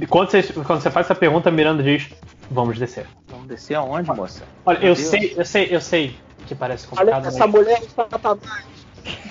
Quando, 0.09 0.31
vocês- 0.31 0.51
quando 0.51 0.81
você 0.81 0.91
faz 0.91 1.07
essa 1.07 1.15
pergunta, 1.15 1.51
Miranda 1.51 1.83
diz: 1.83 2.09
Vamos 2.51 2.79
descer. 2.79 3.07
Vamos 3.29 3.47
descer 3.49 3.75
aonde, 3.75 4.11
moça? 4.13 4.43
Olha, 4.65 4.79
Meu 4.81 4.89
eu 4.91 4.95
Deus. 4.95 5.07
sei, 5.09 5.35
eu 5.37 5.45
sei, 5.45 5.69
eu 5.71 5.81
sei 5.81 6.17
que 6.47 6.55
parece 6.55 6.87
Olha, 6.87 6.97
complicado, 7.13 7.27
essa 7.27 7.47
mas. 7.47 7.51
mulher 7.51 7.83
é 7.83 7.89
satanás. 7.89 8.65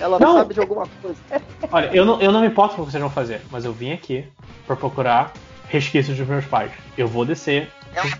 Ela 0.00 0.18
Não. 0.18 0.34
sabe 0.34 0.54
de 0.54 0.60
alguma 0.60 0.86
coisa. 1.02 1.16
Olha, 1.70 1.90
eu 1.94 2.04
não, 2.04 2.20
eu 2.20 2.32
não 2.32 2.40
me 2.40 2.46
importo 2.46 2.76
com 2.76 2.82
o 2.82 2.84
que 2.86 2.90
vocês 2.92 3.00
vão 3.00 3.10
fazer, 3.10 3.40
mas 3.50 3.64
eu 3.64 3.72
vim 3.72 3.92
aqui 3.92 4.26
pra 4.66 4.74
procurar 4.76 5.32
resquícios 5.68 6.16
dos 6.16 6.26
meus 6.26 6.44
pais. 6.46 6.72
Eu 6.96 7.06
vou 7.08 7.24
descer 7.24 7.68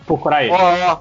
procurar 0.07 0.37
Ó, 0.37 0.41
eles. 0.41 0.53
ó, 0.59 1.01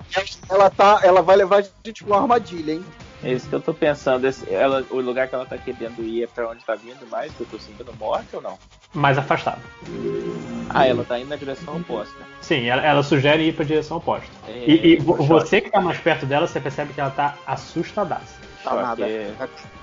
ela 0.49 0.69
tá. 0.69 0.99
Ela 1.03 1.22
vai 1.22 1.35
levar 1.35 1.58
a 1.60 1.61
gente 1.85 2.03
pra 2.03 2.13
uma 2.15 2.22
armadilha, 2.22 2.74
hein? 2.74 2.85
É 3.25 3.31
isso 3.33 3.49
que 3.49 3.56
eu 3.56 3.59
tô 3.61 3.74
pensando. 3.74 4.25
esse- 4.25 4.47
ela, 4.53 4.85
o 4.90 5.01
lugar 5.01 5.27
que 5.27 5.33
ela 5.35 5.45
tá 5.45 5.58
querendo 5.58 6.03
ir 6.06 6.24
é 6.24 6.27
pra 6.27 6.47
onde 6.49 6.63
tá 6.63 6.75
vindo 6.75 7.08
mais? 7.08 7.33
Que 7.33 7.41
eu 7.41 7.45
tô 7.47 7.58
sentindo 7.58 7.91
morte 7.93 8.35
ou 8.35 8.41
não? 8.41 8.59
Mais 8.93 9.17
afastado. 9.17 9.61
Ah, 10.69 10.85
ela 10.85 11.03
tá 11.03 11.19
indo 11.19 11.29
na 11.29 11.35
direção 11.35 11.77
oposta. 11.77 12.24
Sim, 12.41 12.65
ela, 12.67 12.85
ela 12.85 13.01
sugere 13.03 13.43
ir 13.47 13.56
pra 13.56 13.65
direção 13.65 13.97
oposta. 13.97 14.31
É, 14.47 14.69
E, 14.69 14.93
e 14.93 15.01
choque. 15.01 15.24
você 15.24 15.61
que 15.61 15.69
tá 15.72 15.81
mais 15.81 15.99
perto 15.99 16.25
dela, 16.25 16.45
você 16.47 16.59
percebe 16.59 16.93
que 16.93 17.01
ela 17.01 17.11
tá 17.11 17.40
assustadaça. 17.45 18.40
Tá 18.63 18.69
Choque 18.72 18.81
nada. 18.81 19.08
é- 19.09 19.35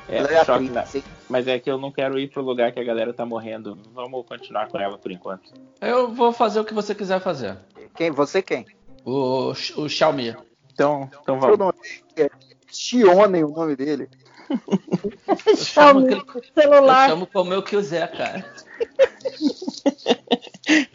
É, 0.09 0.19
Ela 0.19 0.33
é 0.33 0.45
choque 0.45 0.65
hein? 0.95 1.05
Mas 1.29 1.47
é 1.47 1.59
que 1.59 1.71
eu 1.71 1.79
não 1.79 1.91
quero 1.91 2.19
ir 2.19 2.29
pro 2.29 2.43
lugar 2.43 2.73
que 2.73 2.81
a 2.81 2.85
galera 2.85 3.13
tá 3.13 3.25
morrendo. 3.25 3.79
Vamos 3.95 4.27
continuar 4.27 4.69
com 4.69 4.79
ela 4.79 4.99
por 4.99 5.11
enquanto. 5.11 5.53
Eu 5.81 6.13
vou 6.13 6.33
fazer 6.33 6.61
o 6.61 6.65
que 6.65 6.75
você 6.75 6.95
quiser 6.95 7.21
fazer. 7.21 7.57
Quem? 7.97 8.11
Você 8.11 8.43
quem? 8.43 8.67
O, 9.05 9.51
o 9.77 9.89
Xiaomi. 9.89 10.37
Então, 10.73 11.09
então 11.23 11.39
vamos. 11.39 11.59
nome 11.59 11.73
é 12.17 12.29
Xione, 12.73 13.45
o 13.45 13.49
nome 13.51 13.77
dele. 13.77 14.09
Eu 14.51 15.57
chamo, 15.57 15.59
Xiaomi, 16.01 16.15
aquele- 16.15 16.25
eu 16.35 16.43
celular. 16.63 17.09
chamo 17.09 17.27
como 17.27 17.55
eu 17.55 17.63
quiser, 17.63 18.11
cara. 18.11 18.45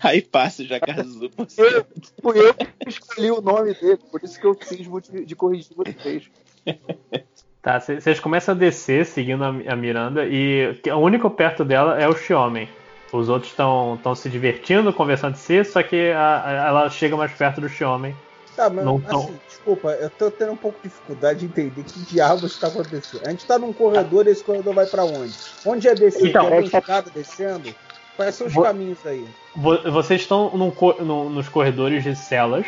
Aí 0.02 0.22
passa 0.22 0.64
já 0.64 0.80
Kazu. 0.80 1.30
Eu, 1.58 1.86
fui 2.22 2.40
eu 2.40 2.54
que 2.54 2.68
escolhi 2.88 3.32
o 3.32 3.42
nome 3.42 3.74
dele, 3.74 3.98
por 4.12 4.24
isso 4.24 4.40
que 4.40 4.46
eu 4.46 4.54
fiz 4.56 4.88
de, 5.12 5.26
de 5.26 5.36
corrigir 5.36 5.76
vocês. 5.76 6.24
Tá, 7.62 7.80
vocês 7.80 8.20
começam 8.20 8.56
a 8.56 8.58
descer 8.58 9.06
seguindo 9.06 9.44
a, 9.44 9.50
a 9.50 9.76
Miranda 9.76 10.26
e 10.26 10.80
o 10.90 10.96
único 10.98 11.30
perto 11.30 11.66
dela 11.66 12.00
é 12.02 12.08
o 12.08 12.16
Xiaomi. 12.16 12.70
Os 13.12 13.30
outros 13.30 13.52
estão 13.52 14.16
se 14.16 14.30
divertindo, 14.30 14.92
conversando 14.94 15.34
de 15.34 15.40
si, 15.40 15.64
só 15.64 15.82
que 15.84 16.12
a- 16.12 16.44
a- 16.46 16.52
ela 16.68 16.90
chega 16.90 17.16
mais 17.18 17.32
perto 17.34 17.60
do 17.62 17.70
Xiaomi. 17.70 18.16
Tá, 18.58 18.70
mas 18.72 18.84
Não 18.84 18.96
assim, 18.96 19.06
tão. 19.08 19.30
desculpa, 19.48 19.90
eu 19.92 20.10
tô 20.10 20.32
tendo 20.32 20.52
um 20.52 20.56
pouco 20.58 20.80
de 20.82 20.90
dificuldade 20.90 21.40
de 21.42 21.46
entender 21.46 21.84
que 21.84 22.00
diabos 22.00 22.54
está 22.54 22.68
acontecendo. 22.68 23.22
A 23.26 23.30
gente 23.30 23.46
tá 23.46 23.60
num 23.60 23.72
corredor 23.72 24.26
e 24.28 24.32
esse 24.32 24.44
corredor 24.44 24.74
vai 24.74 24.88
pra 24.88 25.06
onde? 25.06 25.32
Onde 25.64 25.88
é 25.88 25.94
descer? 25.94 26.28
Então, 26.28 26.50
Tem 26.50 26.58
é 26.58 26.64
que- 26.64 26.76
escada 26.78 27.12
descendo? 27.14 27.70
Quais 28.16 28.34
são 28.34 28.48
os 28.48 28.54
Vou- 28.54 28.64
caminhos 28.64 28.98
aí? 29.06 29.28
Vo- 29.56 29.92
Vocês 29.92 30.22
estão 30.22 30.50
num 30.58 30.72
co- 30.72 30.96
no- 31.00 31.30
nos 31.30 31.48
corredores 31.48 32.04
de 32.04 32.16
celas 32.16 32.66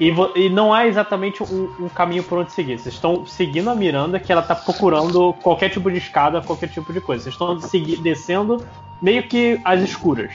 e, 0.00 0.10
vo- 0.10 0.32
e 0.34 0.50
não 0.50 0.74
há 0.74 0.88
exatamente 0.88 1.40
um, 1.40 1.72
um 1.84 1.88
caminho 1.88 2.24
por 2.24 2.38
onde 2.38 2.52
seguir. 2.52 2.76
Vocês 2.80 2.96
estão 2.96 3.24
seguindo 3.24 3.70
a 3.70 3.76
Miranda, 3.76 4.18
que 4.18 4.32
ela 4.32 4.42
tá 4.42 4.56
procurando 4.56 5.32
qualquer 5.34 5.70
tipo 5.70 5.88
de 5.88 5.98
escada, 5.98 6.40
qualquer 6.42 6.68
tipo 6.68 6.92
de 6.92 7.00
coisa. 7.00 7.22
Vocês 7.22 7.34
estão 7.36 7.60
segui- 7.60 7.96
descendo 7.98 8.66
meio 9.00 9.22
que 9.22 9.60
às 9.64 9.80
escuras, 9.82 10.32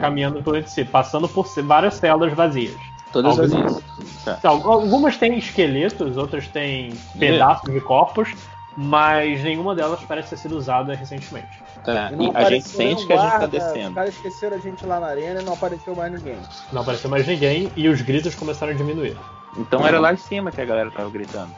caminhando 0.00 0.42
por 0.42 0.56
entre 0.56 0.70
si, 0.70 0.82
passando 0.82 1.28
por 1.28 1.46
várias 1.62 1.94
celas 1.96 2.32
vazias. 2.32 2.74
Todas 3.12 3.32
Algumas- 3.38 3.52
vazias. 3.52 3.89
Tá. 4.24 4.36
Então, 4.38 4.70
algumas 4.70 5.16
têm 5.16 5.38
esqueletos, 5.38 6.16
outras 6.16 6.46
têm 6.48 6.92
pedaços 7.18 7.72
de 7.72 7.80
corpos, 7.80 8.34
mas 8.76 9.42
nenhuma 9.42 9.74
delas 9.74 10.00
parece 10.06 10.30
ter 10.30 10.36
sido 10.36 10.56
usada 10.56 10.94
recentemente. 10.94 11.62
Tá. 11.84 12.10
E 12.12 12.16
não 12.16 12.32
a 12.34 12.44
gente 12.44 12.68
sente 12.68 13.06
que 13.06 13.12
a 13.12 13.16
gente 13.16 13.30
tá 13.30 13.38
guarda, 13.38 13.44
Os 13.58 13.64
descendo. 13.64 13.94
caras 13.94 14.14
esqueceram 14.14 14.56
a 14.56 14.60
gente 14.60 14.84
lá 14.86 15.00
na 15.00 15.06
arena 15.06 15.40
e 15.40 15.44
não 15.44 15.54
apareceu 15.54 15.94
mais 15.94 16.12
ninguém. 16.12 16.36
Não 16.72 16.82
apareceu 16.82 17.08
mais 17.10 17.26
ninguém 17.26 17.70
e 17.76 17.88
os 17.88 18.00
gritos 18.02 18.34
começaram 18.34 18.72
a 18.72 18.76
diminuir. 18.76 19.16
Então 19.56 19.86
era 19.86 19.98
lá 19.98 20.12
em 20.12 20.16
cima 20.16 20.50
que 20.52 20.60
a 20.60 20.64
galera 20.64 20.90
tava 20.90 21.10
gritando. 21.10 21.50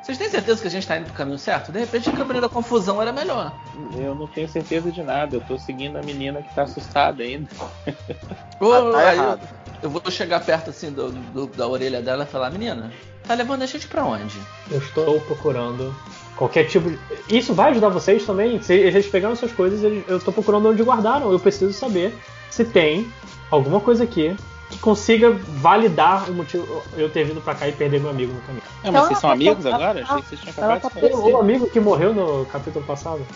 Vocês 0.00 0.16
têm 0.16 0.30
certeza 0.30 0.62
que 0.62 0.68
a 0.68 0.70
gente 0.70 0.86
tá 0.86 0.96
indo 0.96 1.06
pro 1.06 1.14
caminho 1.14 1.38
certo? 1.38 1.70
De 1.72 1.80
repente, 1.80 2.08
o 2.08 2.12
caminho 2.12 2.40
da 2.40 2.48
confusão 2.48 3.02
era 3.02 3.12
melhor. 3.12 3.52
Eu 3.94 4.14
não 4.14 4.26
tenho 4.26 4.48
certeza 4.48 4.90
de 4.90 5.02
nada. 5.02 5.36
Eu 5.36 5.40
tô 5.40 5.58
seguindo 5.58 5.98
a 5.98 6.02
menina 6.02 6.40
que 6.40 6.54
tá 6.54 6.62
assustada 6.62 7.22
ainda. 7.22 7.48
Ô, 8.60 8.72
Ah, 8.72 8.92
tá 8.92 9.08
aí 9.10 9.38
eu, 9.82 9.90
vou 9.90 10.02
chegar 10.10 10.40
perto 10.44 10.70
assim 10.70 10.90
do, 10.90 11.10
do- 11.10 11.46
da 11.48 11.66
orelha 11.66 12.00
dela 12.02 12.24
e 12.24 12.26
falar, 12.26 12.50
menina, 12.50 12.90
tá 13.26 13.34
levando 13.34 13.62
a 13.62 13.66
gente 13.66 13.86
pra 13.88 14.04
onde? 14.04 14.36
Eu 14.70 14.78
estou 14.78 15.20
procurando 15.20 15.94
Qualquer 16.36 16.68
tipo 16.68 16.88
de... 16.88 16.96
Isso 17.28 17.52
vai 17.52 17.72
ajudar 17.72 17.88
vocês 17.88 18.24
também. 18.24 18.62
Se 18.62 18.72
eles 18.72 19.08
pegaram 19.08 19.34
suas 19.34 19.50
coisas, 19.50 19.82
eles- 19.82 20.04
eu 20.06 20.20
tô 20.20 20.30
procurando 20.30 20.68
onde 20.68 20.80
guardaram. 20.84 21.32
Eu 21.32 21.40
preciso 21.40 21.72
saber 21.72 22.16
se 22.48 22.64
tem 22.64 23.12
alguma 23.50 23.80
coisa 23.80 24.04
aqui 24.04 24.36
que 24.70 24.78
consiga 24.78 25.32
validar 25.32 26.30
o 26.30 26.34
motivo 26.34 26.80
eu 26.96 27.08
ter 27.10 27.24
vindo 27.24 27.40
pra 27.40 27.56
cá 27.56 27.66
e 27.66 27.72
perder 27.72 27.98
meu 28.00 28.10
amigo 28.10 28.32
no 28.34 28.40
caminho. 28.42 28.62
É, 28.84 28.90
mas 28.92 29.06
vocês 29.08 29.18
são 29.18 29.30
amigos 29.32 29.66
agora? 29.66 30.00
Achei 30.02 30.22
que 30.22 30.28
vocês 30.28 30.40
tinham 30.42 30.54
Ela 30.58 30.74
acabado 30.74 30.80
tá 30.82 31.00
de 31.00 31.06
se 31.06 31.12
conhecer. 31.12 31.34
um 31.36 31.40
amigo 31.40 31.70
que 31.70 31.80
morreu 31.80 32.14
no 32.14 32.46
capítulo 32.46 32.84
passado. 32.84 33.26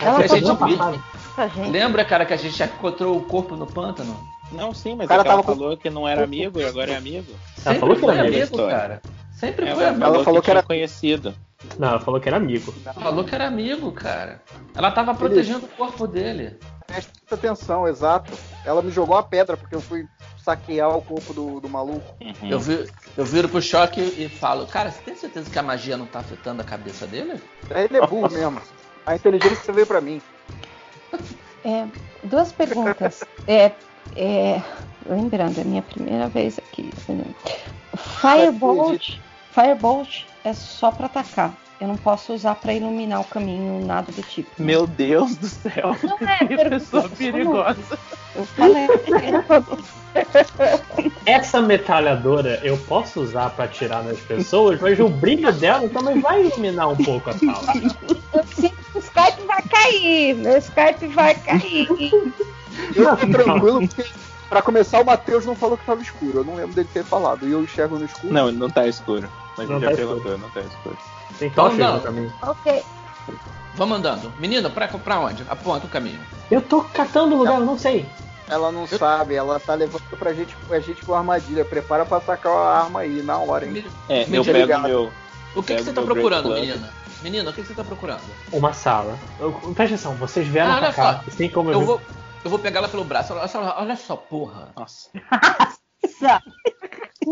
Ela 0.00 0.18
A 0.20 0.22
tá 0.28 0.36
gente 0.36 0.44
viu. 0.44 1.02
Gente. 1.48 1.70
Lembra, 1.70 2.04
cara, 2.04 2.24
que 2.24 2.32
a 2.32 2.36
gente 2.36 2.56
já 2.56 2.66
encontrou 2.66 3.16
o 3.16 3.20
corpo 3.22 3.54
no 3.56 3.66
pântano? 3.66 4.16
Não, 4.52 4.72
sim, 4.72 4.94
mas 4.94 5.06
O 5.06 5.08
cara 5.08 5.20
é 5.20 5.24
que 5.24 5.28
ela 5.30 5.42
tava 5.42 5.42
com- 5.54 5.60
falou 5.60 5.76
que 5.76 5.90
não 5.90 6.06
era 6.08 6.22
amigo 6.24 6.60
e 6.60 6.64
agora 6.64 6.92
é 6.92 6.96
amigo. 6.96 7.32
Ela 7.64 7.74
falou 7.76 7.94
que 7.96 8.00
foi 8.00 8.12
era 8.14 8.20
amigo. 8.22 8.36
amigo, 8.36 8.54
História. 8.56 8.76
cara. 8.76 9.02
Sempre 9.32 9.66
Ela, 9.66 9.74
foi 9.74 9.84
amigo. 9.86 10.00
falou, 10.04 10.24
falou 10.24 10.40
que, 10.40 10.44
que 10.46 10.50
era- 10.50 10.62
conhecido. 10.62 11.34
Não, 11.78 11.88
ela 11.88 12.00
falou 12.00 12.20
que 12.20 12.28
era 12.28 12.36
amigo. 12.36 12.72
Falou 12.94 13.24
que 13.24 13.34
era 13.34 13.46
amigo, 13.46 13.90
cara. 13.92 14.40
Ela 14.74 14.90
tava 14.90 15.14
protegendo 15.14 15.66
o 15.66 15.68
corpo 15.68 16.06
dele. 16.06 16.56
Presta 16.86 17.10
atenção, 17.34 17.88
exato. 17.88 18.32
Ela 18.64 18.80
me 18.82 18.90
jogou 18.92 19.16
uma 19.16 19.22
pedra 19.22 19.56
porque 19.56 19.74
eu 19.74 19.80
fui 19.80 20.06
saquear 20.38 20.96
o 20.96 21.02
corpo 21.02 21.34
do, 21.34 21.60
do 21.60 21.68
maluco. 21.68 22.14
Uhum. 22.20 22.48
Eu, 22.48 22.60
vi, 22.60 22.86
eu 23.16 23.24
viro 23.24 23.48
pro 23.48 23.60
choque 23.60 24.00
e 24.00 24.28
falo, 24.28 24.66
cara, 24.68 24.92
você 24.92 25.00
tem 25.02 25.16
certeza 25.16 25.50
que 25.50 25.58
a 25.58 25.62
magia 25.62 25.96
não 25.96 26.06
tá 26.06 26.20
afetando 26.20 26.62
a 26.62 26.64
cabeça 26.64 27.06
dele? 27.06 27.40
Ele 27.68 27.96
é 27.96 28.06
burro 28.06 28.30
mesmo. 28.32 28.60
A 29.04 29.16
inteligência 29.16 29.72
veio 29.72 29.86
pra 29.86 30.00
mim. 30.00 30.22
É, 31.64 31.84
duas 32.22 32.52
perguntas. 32.52 33.24
É, 33.48 33.70
é, 34.16 34.60
lembrando, 35.08 35.60
é 35.60 35.64
minha 35.64 35.82
primeira 35.82 36.26
vez 36.26 36.58
aqui. 36.58 36.90
Firebolt, 37.96 39.18
Firebolt 39.52 40.24
é 40.44 40.52
só 40.52 40.90
pra 40.90 41.06
atacar. 41.06 41.54
Eu 41.80 41.86
não 41.88 41.96
posso 41.96 42.32
usar 42.32 42.54
pra 42.56 42.72
iluminar 42.72 43.20
o 43.20 43.24
caminho, 43.24 43.84
nada 43.86 44.10
do 44.10 44.22
tipo. 44.22 44.50
Meu 44.58 44.86
Deus 44.86 45.36
do 45.36 45.46
céu. 45.46 45.94
Não 46.02 46.16
é 46.26 46.38
Que 46.38 46.46
pergunta, 46.56 46.70
pessoa 46.70 47.02
não- 47.02 47.10
perigosa. 47.10 47.98
Eu 48.34 48.44
falei. 48.46 48.86
Essa 51.26 51.60
metralhadora 51.60 52.58
eu 52.62 52.76
posso 52.78 53.20
usar 53.20 53.50
pra 53.50 53.66
atirar 53.66 54.02
nas 54.02 54.18
pessoas, 54.20 54.80
mas 54.80 54.98
o 54.98 55.08
brilho 55.08 55.52
dela 55.52 55.88
também 55.88 56.20
vai 56.20 56.46
iluminar 56.46 56.88
um 56.88 56.96
pouco 56.96 57.30
a 57.30 57.34
sala. 57.34 57.72
Eu 58.32 58.40
o 58.40 58.72
Skype 59.16 59.46
vai 59.46 59.62
cair. 59.62 60.34
Meu 60.36 60.58
Skype 60.58 61.06
vai 61.08 61.34
cair. 61.34 61.88
Eu 62.94 63.16
tô 63.16 63.26
tranquilo 63.28 63.88
porque, 63.88 64.10
pra 64.48 64.62
começar, 64.62 65.00
o 65.00 65.04
Matheus 65.04 65.44
não 65.46 65.56
falou 65.56 65.76
que 65.76 65.84
tava 65.86 66.02
escuro. 66.02 66.40
Eu 66.40 66.44
não 66.44 66.54
lembro 66.56 66.74
dele 66.74 66.88
ter 66.92 67.04
falado. 67.04 67.46
E 67.48 67.52
eu 67.52 67.62
enxergo 67.62 67.98
no 67.98 68.04
escuro. 68.04 68.32
Não, 68.32 68.52
não 68.52 68.68
tá 68.70 68.86
escuro. 68.86 69.28
Mas 69.56 69.68
Não 69.68 69.76
ele 69.76 69.86
tá 69.86 69.94
já 69.94 70.00
escuro. 70.02 70.20
perguntou, 70.20 70.38
não 70.38 70.50
tá 70.50 70.60
escuro. 70.60 70.98
Tem 71.38 71.52
não. 71.78 71.96
no 71.96 72.00
caminho. 72.02 72.32
ok. 72.42 72.82
Vamos 73.74 73.98
andando. 73.98 74.32
Menino, 74.38 74.70
pra, 74.70 74.88
pra 74.88 75.20
onde? 75.20 75.44
Aponta 75.48 75.86
o 75.86 75.90
caminho. 75.90 76.18
Eu 76.50 76.62
tô 76.62 76.82
catando 76.82 77.34
o 77.34 77.38
lugar, 77.38 77.58
eu 77.58 77.66
não 77.66 77.78
sei. 77.78 78.06
Ela 78.48 78.70
não 78.70 78.86
sabe, 78.86 79.34
ela 79.34 79.58
tá 79.58 79.74
levando 79.74 80.02
pra 80.18 80.32
gente, 80.32 80.56
a 80.70 80.78
gente 80.78 81.04
com 81.04 81.14
armadilha. 81.14 81.64
Prepara 81.64 82.06
pra 82.06 82.18
atacar 82.18 82.52
a 82.52 82.82
arma 82.84 83.00
aí, 83.00 83.22
na 83.22 83.36
hora, 83.38 83.66
hein? 83.66 83.84
É, 84.08 84.24
Me 84.26 84.36
eu 84.36 84.44
pego 84.44 84.58
ligado. 84.58 84.82
meu. 84.84 85.12
O 85.54 85.62
que, 85.62 85.74
que 85.74 85.82
você 85.82 85.92
tá 85.92 86.00
o 86.00 86.04
procurando, 86.04 86.50
menina? 86.50 86.90
Menina, 87.26 87.50
o 87.50 87.52
que, 87.52 87.64
você 87.64 87.74
tá 87.74 87.82
procurando? 87.82 88.22
Uma 88.52 88.72
sala. 88.72 89.18
Eu- 89.40 89.52
presta 89.74 89.96
atenção, 89.96 90.14
vocês 90.14 90.46
vieram 90.46 90.70
Ah, 90.70 90.76
pra 90.76 90.86
olha 90.86 90.94
cá, 90.94 91.14
só. 91.14 91.24
assim 91.26 91.50
como 91.50 91.70
eu, 91.70 91.72
Eu 91.72 91.80
vi- 91.80 91.86
vou, 91.86 92.00
eu 92.44 92.50
vou 92.50 92.58
pegar 92.60 92.78
ela 92.78 92.88
pelo 92.88 93.04
braço. 93.04 93.34
Olha 93.34 93.48
só, 93.48 93.74
olha 93.80 93.96
só 93.96 94.14
porra. 94.16 94.72
Nossa. 94.76 95.10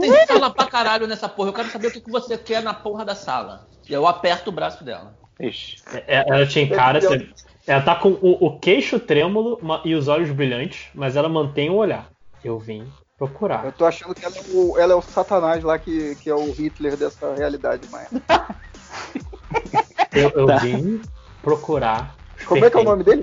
Tem 0.01 0.27
sala 0.27 0.51
pra 0.53 0.67
caralho 0.67 1.07
nessa 1.07 1.29
porra. 1.29 1.51
Eu 1.51 1.53
quero 1.55 1.71
saber 1.71 1.87
o 1.87 1.91
que, 1.93 2.01
que 2.01 2.11
você 2.11 2.37
quer 2.37 2.61
na 2.61 2.75
porra 2.75 3.05
da 3.05 3.15
sala. 3.15 3.69
E 3.89 3.93
eu 3.93 4.05
aperto 4.05 4.51
o 4.51 4.53
braço 4.53 4.83
dela. 4.83 5.17
Ixi. 5.39 5.77
É- 6.09 6.25
Ela 6.29 6.45
te 6.45 6.59
encara, 6.59 7.01
você- 7.01 7.29
ela 7.65 7.81
tá 7.83 7.95
com 7.95 8.09
o, 8.21 8.47
o 8.47 8.59
queixo 8.59 8.99
trêmulo 8.99 9.61
e 9.85 9.95
os 9.95 10.09
olhos 10.09 10.33
brilhantes, 10.33 10.89
mas 10.93 11.15
ela 11.15 11.29
mantém 11.29 11.71
o 11.71 11.77
olhar. 11.77 12.09
Eu 12.43 12.59
vim 12.59 12.85
procurar. 13.17 13.65
Eu 13.65 13.71
tô 13.71 13.87
achando 13.87 14.13
que 14.13 14.25
ela 14.25 14.35
é 14.37 14.43
o, 14.53 14.77
ela 14.77 14.93
é 14.93 14.97
o 14.97 15.03
satanás 15.03 15.63
lá, 15.63 15.79
que, 15.79 16.17
que 16.17 16.29
é 16.29 16.35
o 16.35 16.51
Hitler 16.51 16.97
dessa 16.97 17.33
realidade, 17.37 17.87
mas. 17.93 18.09
Eu, 20.15 20.31
eu 20.31 20.47
Tá. 20.47 20.59
vim 20.59 21.01
procurar. 21.43 22.15
os 22.39 22.45
Como 22.47 22.65
é 22.65 22.71
que 22.71 22.77
é 22.77 22.81
o 22.81 22.85
pertences 22.85 22.85
nome 22.85 23.03
dele? 23.05 23.23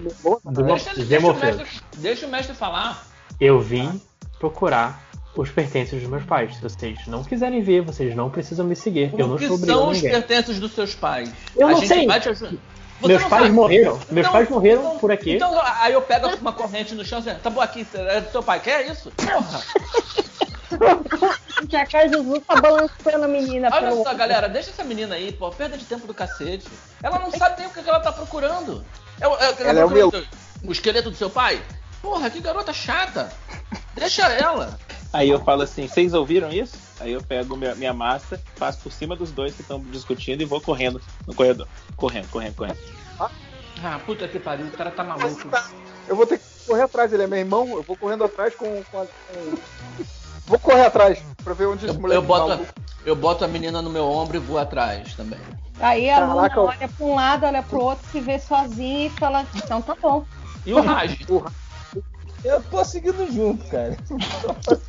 Deixa, 0.65 0.93
deixa, 1.05 1.27
o 1.27 1.35
mestre, 1.39 1.81
deixa 1.97 2.25
o 2.25 2.29
mestre 2.29 2.53
falar. 2.55 3.05
Eu 3.39 3.59
vim 3.61 4.01
procurar 4.39 5.01
os 5.35 5.49
pertences 5.49 6.01
dos 6.01 6.09
meus 6.09 6.23
pais. 6.25 6.55
Se 6.55 6.61
vocês 6.61 6.99
não 7.07 7.23
quiserem 7.23 7.61
ver, 7.61 7.81
vocês 7.81 8.13
não 8.15 8.29
precisam 8.29 8.65
me 8.65 8.75
seguir. 8.75 9.13
Eu 9.17 9.27
não 9.27 9.35
o 9.35 9.37
que 9.37 9.45
estou 9.45 9.57
são 9.59 9.89
os 9.89 9.97
ninguém. 9.97 10.11
pertences 10.11 10.59
dos 10.59 10.73
seus 10.73 10.93
pais? 10.93 11.31
Eu 11.55 11.67
a 11.67 11.71
não 11.71 11.77
gente 11.77 11.87
sei. 11.87 12.05
vai 12.07 12.19
te 12.19 12.27
ajudar. 12.29 12.51
Você 12.99 13.07
Meus 13.07 13.23
pais 13.23 13.43
sabe? 13.43 13.55
morreram. 13.55 13.93
Meus 14.11 14.27
Então- 14.27 14.31
pais 14.33 14.49
morreram 14.49 14.81
então- 14.81 14.97
por 14.99 15.11
aqui. 15.11 15.35
Então, 15.35 15.59
aí 15.79 15.93
eu 15.93 16.01
pego 16.01 16.27
uma 16.41 16.51
corrente 16.53 16.93
no 16.93 17.03
chão 17.05 17.19
e 17.25 17.33
tá 17.35 17.49
bom 17.49 17.61
aqui, 17.61 17.87
é 17.95 18.21
do 18.21 18.31
seu 18.31 18.43
pai, 18.43 18.59
quer 18.59 18.85
isso? 18.91 19.11
Porra! 19.11 19.61
Que 21.69 21.75
a 21.75 21.85
Jesus 21.85 22.43
tá 22.47 22.55
balançando 22.55 23.25
a 23.25 23.27
menina 23.27 23.69
Olha 23.71 23.89
pelo- 23.89 24.03
só, 24.03 24.13
galera, 24.13 24.47
deixa 24.49 24.71
essa 24.71 24.83
menina 24.83 25.15
aí, 25.15 25.31
pô, 25.31 25.49
perda 25.51 25.77
de 25.77 25.85
tempo 25.85 26.07
do 26.07 26.13
cacete. 26.13 26.67
Ela 27.03 27.19
não 27.19 27.31
sabe 27.31 27.59
nem 27.59 27.67
o 27.67 27.71
que 27.71 27.79
ela 27.87 27.99
tá 27.99 28.11
procurando. 28.11 28.83
É, 29.19 29.27
o- 29.27 29.35
é, 29.35 29.55
Ela 29.61 29.79
é 29.81 29.85
o 29.85 29.89
procurando 29.89 30.27
o 30.63 30.71
esqueleto 30.71 31.09
do 31.11 31.15
seu 31.17 31.29
pai? 31.29 31.61
Porra, 32.01 32.29
que 32.29 32.39
garota 32.39 32.73
chata. 32.73 33.31
Deixa 33.93 34.27
ela. 34.27 34.79
Aí 35.13 35.29
eu 35.29 35.39
falo 35.43 35.61
assim, 35.63 35.87
vocês 35.87 36.13
ouviram 36.13 36.49
isso? 36.51 36.75
Aí 36.99 37.11
eu 37.11 37.21
pego 37.21 37.55
minha, 37.57 37.75
minha 37.75 37.93
massa, 37.93 38.41
passo 38.57 38.79
por 38.79 38.91
cima 38.91 39.15
dos 39.15 39.31
dois 39.31 39.53
que 39.53 39.61
estão 39.61 39.79
discutindo 39.81 40.41
e 40.41 40.45
vou 40.45 40.61
correndo 40.61 41.01
no 41.27 41.35
corredor. 41.35 41.67
Correndo, 41.95 42.27
correndo, 42.29 42.55
correndo. 42.55 42.77
Ah, 43.83 43.99
puta 44.05 44.27
que 44.27 44.39
pariu, 44.39 44.67
o 44.67 44.71
cara 44.71 44.91
tá 44.91 45.03
maluco. 45.03 45.49
Eu 46.07 46.15
vou 46.15 46.25
ter 46.25 46.37
que 46.39 46.45
correr 46.67 46.83
atrás, 46.83 47.11
ele 47.13 47.23
é 47.23 47.27
meu 47.27 47.39
irmão, 47.39 47.67
eu 47.69 47.83
vou 47.83 47.95
correndo 47.97 48.23
atrás 48.23 48.55
com. 48.55 48.83
com, 48.83 49.01
a- 49.01 49.05
com- 49.05 49.57
Vou 50.45 50.59
correr 50.59 50.85
atrás 50.85 51.23
pra 51.43 51.53
ver 51.53 51.67
onde 51.67 51.85
esse 51.85 51.95
Eu, 51.95 52.01
moleque 52.01 52.17
eu, 52.23 52.27
boto, 52.27 52.47
maluco- 52.49 52.73
eu 53.05 53.15
boto 53.15 53.45
a 53.45 53.47
menina 53.47 53.81
no 53.81 53.89
meu 53.89 54.05
ombro 54.05 54.37
e 54.37 54.39
vou 54.39 54.57
atrás 54.57 55.15
também. 55.15 55.39
Aí 55.79 56.09
a 56.09 56.19
Luna 56.19 56.49
Caraca, 56.49 56.61
olha 56.61 56.87
pra 56.87 57.05
um 57.05 57.15
lado, 57.15 57.45
olha 57.45 57.63
pro 57.63 57.81
outro, 57.81 58.05
se 58.09 58.21
vê 58.21 58.37
sozinha 58.39 59.07
e 59.07 59.09
fala, 59.09 59.47
então 59.55 59.81
tá 59.81 59.95
bom. 59.99 60.25
E 60.65 60.73
o 60.73 60.81
Raj? 60.81 61.17
Eu 62.43 62.63
tô 62.63 62.83
seguindo 62.83 63.31
junto, 63.31 63.63
cara. 63.67 63.95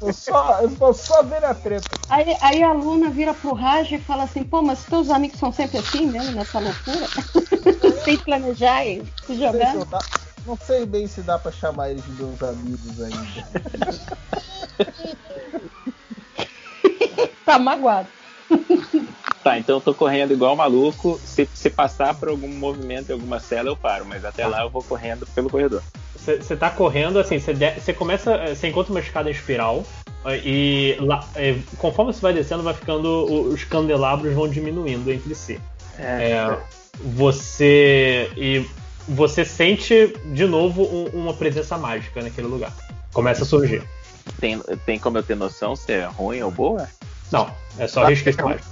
Eu 0.00 0.12
só, 0.12 0.60
eu 0.60 0.76
tô 0.76 0.92
só 0.92 1.22
vendo 1.22 1.44
a 1.44 1.54
treta. 1.54 1.86
Aí, 2.08 2.36
aí 2.40 2.62
a 2.62 2.72
Luna 2.72 3.10
vira 3.10 3.32
pro 3.32 3.52
Raj 3.54 3.92
e 3.92 3.98
fala 3.98 4.24
assim, 4.24 4.42
pô, 4.42 4.62
mas 4.62 4.84
teus 4.84 5.10
amigos 5.10 5.38
são 5.38 5.52
sempre 5.52 5.78
assim 5.78 6.06
mesmo, 6.06 6.32
nessa 6.32 6.58
loucura? 6.58 7.06
Sem 8.04 8.16
planejar 8.18 8.84
e 8.84 9.04
se 9.26 9.34
Não 9.36 9.86
não 10.46 10.56
sei 10.56 10.86
bem 10.86 11.06
se 11.06 11.22
dá 11.22 11.38
pra 11.38 11.50
chamar 11.52 11.90
eles 11.90 12.04
de 12.04 12.10
meus 12.12 12.42
amigos 12.42 13.00
ainda. 13.00 13.46
Tá 17.44 17.58
magoado. 17.58 18.08
Tá, 19.42 19.58
então 19.58 19.76
eu 19.76 19.80
tô 19.80 19.94
correndo 19.94 20.32
igual 20.32 20.56
maluco. 20.56 21.20
Se, 21.24 21.48
se 21.54 21.70
passar 21.70 22.14
por 22.14 22.28
algum 22.28 22.48
movimento 22.48 23.10
em 23.10 23.12
alguma 23.12 23.38
cela, 23.38 23.68
eu 23.68 23.76
paro. 23.76 24.04
Mas 24.04 24.24
até 24.24 24.46
lá 24.46 24.62
eu 24.62 24.70
vou 24.70 24.82
correndo 24.82 25.26
pelo 25.34 25.48
corredor. 25.48 25.82
Você 26.16 26.56
tá 26.56 26.70
correndo, 26.70 27.20
assim, 27.20 27.38
você 27.38 27.92
começa. 27.92 28.48
Você 28.48 28.68
encontra 28.68 28.92
uma 28.92 29.00
escada 29.00 29.28
em 29.28 29.32
espiral. 29.32 29.84
eh, 30.24 30.40
E 30.44 30.96
lá, 30.98 31.24
eh, 31.36 31.58
conforme 31.78 32.12
você 32.12 32.20
vai 32.20 32.32
descendo, 32.32 32.64
vai 32.64 32.74
ficando. 32.74 33.24
Os 33.48 33.62
candelabros 33.62 34.34
vão 34.34 34.48
diminuindo 34.48 35.12
entre 35.12 35.34
si. 35.36 35.60
É, 35.98 36.56
você. 37.00 38.28
E 38.36 38.66
você 39.08 39.44
sente 39.44 40.14
de 40.26 40.46
novo 40.46 40.82
um- 40.82 41.08
uma 41.20 41.34
presença 41.34 41.76
mágica 41.78 42.22
naquele 42.22 42.46
lugar. 42.46 42.72
Começa 43.12 43.42
a 43.42 43.46
surgir. 43.46 43.82
Tem, 44.40 44.58
tem 44.84 44.98
como 44.98 45.18
eu 45.18 45.22
ter 45.22 45.36
noção 45.36 45.76
se 45.76 45.92
é 45.92 46.04
ruim 46.04 46.42
ou 46.42 46.50
boa? 46.50 46.88
Não, 47.30 47.50
é 47.78 47.86
só 47.86 48.04
resquício 48.04 48.44
mágico. 48.44 48.68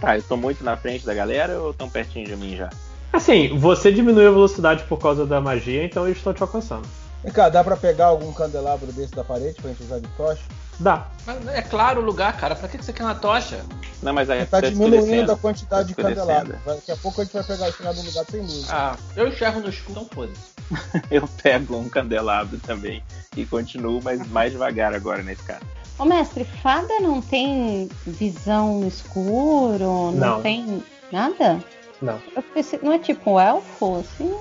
Tá, 0.00 0.16
eu 0.16 0.22
tô 0.22 0.36
muito 0.36 0.62
na 0.64 0.76
frente 0.76 1.06
da 1.06 1.14
galera 1.14 1.58
ou 1.60 1.72
tão 1.72 1.88
pertinho 1.88 2.26
de 2.26 2.36
mim 2.36 2.56
já? 2.56 2.68
Assim, 3.12 3.56
você 3.58 3.92
diminuiu 3.92 4.28
a 4.28 4.32
velocidade 4.32 4.84
por 4.84 4.98
causa 4.98 5.26
da 5.26 5.40
magia, 5.40 5.84
então 5.84 6.06
eles 6.06 6.18
estão 6.18 6.32
te 6.32 6.42
alcançando. 6.42 6.86
Vem 7.22 7.32
cá, 7.32 7.48
dá 7.48 7.62
pra 7.62 7.76
pegar 7.76 8.06
algum 8.06 8.32
candelabro 8.32 8.92
desse 8.92 9.12
da 9.14 9.22
parede 9.22 9.54
pra 9.60 9.70
gente 9.70 9.82
usar 9.84 10.00
de 10.00 10.08
tocha? 10.16 10.42
Dá. 10.80 11.06
Mas 11.24 11.46
é 11.48 11.62
claro 11.62 12.00
o 12.00 12.04
lugar, 12.04 12.36
cara. 12.36 12.56
Pra 12.56 12.66
que 12.68 12.76
você 12.82 12.92
quer 12.92 13.04
uma 13.04 13.14
tocha? 13.14 13.64
Não, 14.02 14.12
mas 14.12 14.28
aí 14.28 14.44
Tá 14.44 14.60
diminuindo 14.60 15.30
a 15.30 15.36
quantidade 15.36 15.88
de 15.88 15.94
Tá 15.94 16.10
escurecendo. 16.10 16.26
candelabro. 16.28 16.58
Daqui 16.66 16.90
a 16.90 16.96
pouco 16.96 17.20
a 17.20 17.24
gente 17.24 17.32
vai 17.34 17.44
pegar 17.44 17.70
chegar 17.70 17.94
num 17.94 18.02
lugar 18.02 18.24
sem 18.28 18.40
luz. 18.40 18.66
Ah, 18.70 18.96
eu 19.14 19.28
enxergo 19.28 19.60
no 19.60 19.68
escuro, 19.68 20.00
então 20.00 20.08
foda-se. 20.12 20.52
Eu 21.10 21.28
pego 21.42 21.76
um 21.76 21.88
candelabro 21.88 22.58
também 22.60 23.02
e 23.36 23.44
continuo, 23.44 24.00
mas 24.02 24.26
mais 24.28 24.52
devagar 24.52 24.94
agora 24.94 25.22
na 25.22 25.32
escada. 25.32 25.60
Ô 25.98 26.04
mestre, 26.06 26.44
fada 26.44 26.98
não 27.00 27.20
tem 27.20 27.88
visão 28.06 28.80
no 28.80 28.88
escuro? 28.88 29.84
Não, 29.84 30.12
Não. 30.12 30.42
tem 30.42 30.82
nada? 31.12 31.62
Não. 32.00 32.18
Eu 32.34 32.42
pensei, 32.42 32.80
não 32.82 32.92
é 32.92 32.98
tipo 32.98 33.32
um 33.32 33.38
elfo, 33.40 34.00
assim? 34.00 34.32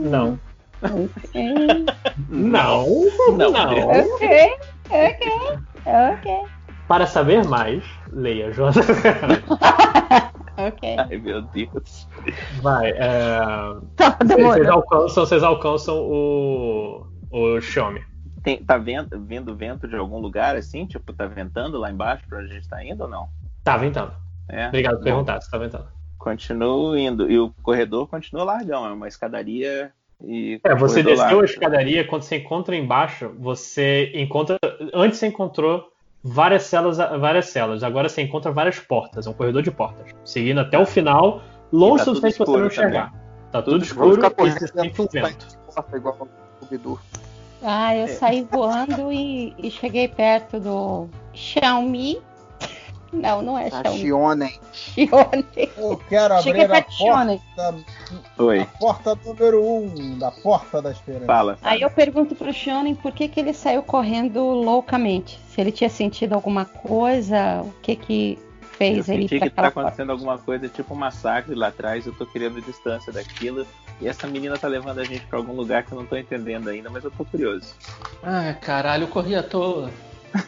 Não. 0.00 0.38
Não. 2.28 3.02
Não, 3.36 3.50
Não. 3.50 3.88
ok, 3.88 4.56
ok, 4.90 5.32
ok. 5.84 6.56
Para 6.88 7.06
saber 7.06 7.44
mais, 7.44 7.84
leia 8.12 8.52
Jonas. 8.52 8.76
ok. 10.56 10.96
Ai, 10.98 11.16
meu 11.18 11.42
Deus. 11.42 12.08
Vai, 12.62 12.90
é. 12.90 13.38
Tá 13.96 14.16
Vocês 14.24 14.68
alcançam, 14.68 15.26
vocês 15.26 15.42
alcançam 15.42 15.96
o. 15.98 17.06
o 17.30 17.60
Xiaomi. 17.60 18.04
Tem, 18.42 18.62
tá 18.62 18.78
vendo, 18.78 19.20
vindo 19.24 19.56
vento 19.56 19.88
de 19.88 19.96
algum 19.96 20.20
lugar 20.20 20.54
assim? 20.54 20.86
Tipo, 20.86 21.12
tá 21.12 21.26
ventando 21.26 21.78
lá 21.78 21.90
embaixo 21.90 22.24
pra 22.28 22.38
onde 22.38 22.52
a 22.52 22.54
gente 22.54 22.68
tá 22.68 22.84
indo 22.84 23.02
ou 23.02 23.08
não? 23.08 23.28
Tá 23.64 23.76
ventando. 23.76 24.12
É. 24.48 24.68
Obrigado 24.68 24.98
por 24.98 25.04
perguntar, 25.04 25.40
se 25.40 25.50
tá 25.50 25.58
ventando. 25.58 25.88
Continuo 26.16 26.96
indo. 26.96 27.28
E 27.28 27.36
o 27.38 27.52
corredor 27.62 28.06
continua 28.06 28.44
largão, 28.44 28.86
é 28.86 28.92
uma 28.92 29.08
escadaria. 29.08 29.92
É, 30.22 30.74
você 30.74 31.02
desceu 31.02 31.24
largo. 31.24 31.40
a 31.42 31.44
escadaria, 31.44 32.06
quando 32.06 32.22
você 32.22 32.36
encontra 32.36 32.74
embaixo, 32.74 33.30
você 33.38 34.10
encontra. 34.14 34.56
Antes 34.94 35.18
você 35.18 35.26
encontrou 35.26 35.92
várias 36.22 36.62
celas, 36.64 36.96
várias 36.96 37.46
celas. 37.46 37.82
Agora 37.82 38.08
você 38.08 38.22
encontra 38.22 38.50
várias 38.50 38.78
portas, 38.78 39.26
é 39.26 39.30
um 39.30 39.34
corredor 39.34 39.62
de 39.62 39.70
portas. 39.70 40.10
Seguindo 40.24 40.60
até 40.60 40.78
o 40.78 40.86
final, 40.86 41.42
longe 41.72 42.02
E 42.02 42.04
tá 42.06 42.10
o 42.10 42.14
suficiente 42.14 42.38
tudo 42.38 42.52
você 42.52 42.58
não 42.58 42.66
escuro 42.68 42.86
enxergar. 42.88 43.12
Tá 43.52 43.62
Tudo 43.62 43.72
tudo 43.74 43.84
escuro. 43.84 44.26
e 44.46 44.50
você 44.50 44.66
sente 44.66 45.00
um 45.02 45.08
né? 45.12 45.22
vento. 45.22 45.46
Porta 45.74 45.96
igual. 45.96 46.28
Ah, 47.62 47.94
eu 47.94 48.04
É. 48.04 48.08
saí 48.08 48.46
voando 48.50 49.12
e, 49.12 49.54
e 49.58 49.70
cheguei 49.70 50.08
perto 50.08 50.58
do 50.58 51.08
Xiaomi. 51.32 52.20
Não, 53.12 53.40
não 53.40 53.58
é 53.58 53.70
Xiaomi. 53.70 53.98
Xionen. 54.00 54.60
Xiaomi. 54.72 55.70
Eu 55.76 55.96
quero 56.08 56.34
abrir 56.34 56.70
a 56.70 56.82
porta, 56.82 57.74
Oi, 58.38 58.60
a 58.60 58.66
porta 58.66 59.18
número 59.24 59.64
um 59.64 60.18
da 60.18 60.30
Porta 60.30 60.82
da 60.82 60.90
Esperança. 60.90 61.24
fala. 61.26 61.58
Aí 61.62 61.80
eu 61.82 61.90
pergunto 61.90 62.34
pro 62.34 62.52
Shonen 62.52 62.94
por 62.94 63.12
que, 63.12 63.28
que 63.28 63.40
ele 63.40 63.52
saiu 63.52 63.82
correndo 63.82 64.40
loucamente. 64.40 65.38
Se 65.48 65.60
ele 65.60 65.72
tinha 65.72 65.88
sentido 65.88 66.34
alguma 66.34 66.64
coisa, 66.64 67.62
o 67.62 67.72
que 67.80 67.96
que 67.96 68.38
Eu 68.38 68.66
fez 68.76 69.08
ele 69.08 69.24
ir 69.24 69.28
senti 69.28 69.40
que 69.40 69.50
tá 69.50 69.62
aquela 69.62 69.70
porta. 69.70 69.80
acontecendo 69.80 70.10
alguma 70.12 70.36
coisa, 70.38 70.68
tipo 70.68 70.92
um 70.92 70.98
massacre 70.98 71.54
lá 71.54 71.68
atrás, 71.68 72.04
eu 72.06 72.12
tô 72.12 72.26
querendo 72.26 72.60
distância 72.60 73.12
daquilo. 73.12 73.66
E 73.98 74.06
essa 74.06 74.26
menina 74.26 74.58
tá 74.58 74.68
levando 74.68 74.98
a 74.98 75.04
gente 75.04 75.24
pra 75.24 75.38
algum 75.38 75.54
lugar 75.54 75.82
que 75.82 75.92
eu 75.92 75.96
não 75.98 76.04
tô 76.04 76.16
entendendo 76.16 76.68
ainda, 76.68 76.90
mas 76.90 77.02
eu 77.02 77.10
tô 77.10 77.24
curioso. 77.24 77.74
Ai, 78.22 78.52
caralho, 78.60 79.04
eu 79.04 79.08
corri 79.08 79.34
à 79.34 79.42
toa. 79.42 79.90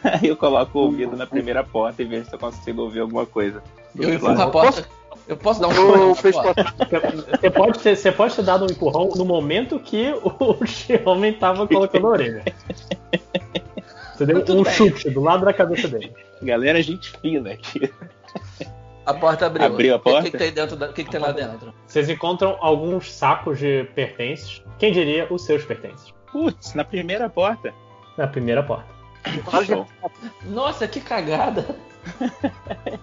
Aí 0.03 0.27
eu 0.29 0.35
coloco 0.37 0.77
o 0.77 0.81
ouvido 0.83 1.15
na 1.17 1.25
primeira 1.25 1.63
porta 1.63 2.01
e 2.01 2.05
vejo 2.05 2.25
se 2.25 2.33
eu 2.35 2.39
consigo 2.39 2.81
ouvir 2.83 2.99
alguma 2.99 3.25
coisa. 3.25 3.63
Eu 3.97 4.13
empurro 4.13 4.41
a 4.41 4.47
porta. 4.49 4.87
Eu 5.27 5.37
posso 5.37 5.61
dar 5.61 5.67
um 5.67 5.71
empurrão? 5.71 6.15
Você 6.15 7.49
pode, 7.51 7.79
ter, 7.79 7.95
você 7.95 8.11
pode 8.11 8.35
ter 8.35 8.43
dado 8.43 8.63
um 8.65 8.67
empurrão 8.67 9.09
no 9.15 9.25
momento 9.25 9.79
que 9.79 10.11
o 10.23 10.65
Xiaomi 10.65 11.33
tava 11.33 11.67
colocando 11.67 12.07
a 12.07 12.09
orelha. 12.09 12.43
Você 14.15 14.25
deu 14.25 14.37
um 14.57 14.63
bem. 14.63 14.73
chute 14.73 15.09
do 15.09 15.21
lado 15.21 15.45
da 15.45 15.53
cabeça 15.53 15.87
dele. 15.87 16.11
Galera, 16.41 16.81
gente 16.81 17.11
fina 17.19 17.51
aqui. 17.51 17.91
A 19.05 19.13
porta 19.13 19.45
abriu. 19.47 19.65
Abriu 19.65 19.95
a 19.95 19.99
porta? 19.99 20.19
O 20.19 20.23
que, 20.23 20.31
que 20.31 20.37
tem 20.37 20.51
dentro? 20.51 20.75
da- 20.75 20.89
que, 20.89 21.03
que 21.03 21.09
tem 21.09 21.19
lá 21.19 21.31
dentro? 21.31 21.73
Vocês 21.87 22.09
encontram 22.09 22.57
alguns 22.59 23.11
sacos 23.11 23.57
de 23.59 23.85
pertences. 23.95 24.61
Quem 24.77 24.91
diria 24.91 25.27
os 25.29 25.45
seus 25.45 25.63
pertences? 25.63 26.13
Putz, 26.31 26.73
na 26.73 26.83
primeira 26.83 27.29
porta. 27.29 27.73
Na 28.17 28.27
primeira 28.27 28.61
porta. 28.61 28.98
Show. 29.65 29.87
Nossa, 30.45 30.87
que 30.87 30.99
cagada. 31.01 31.75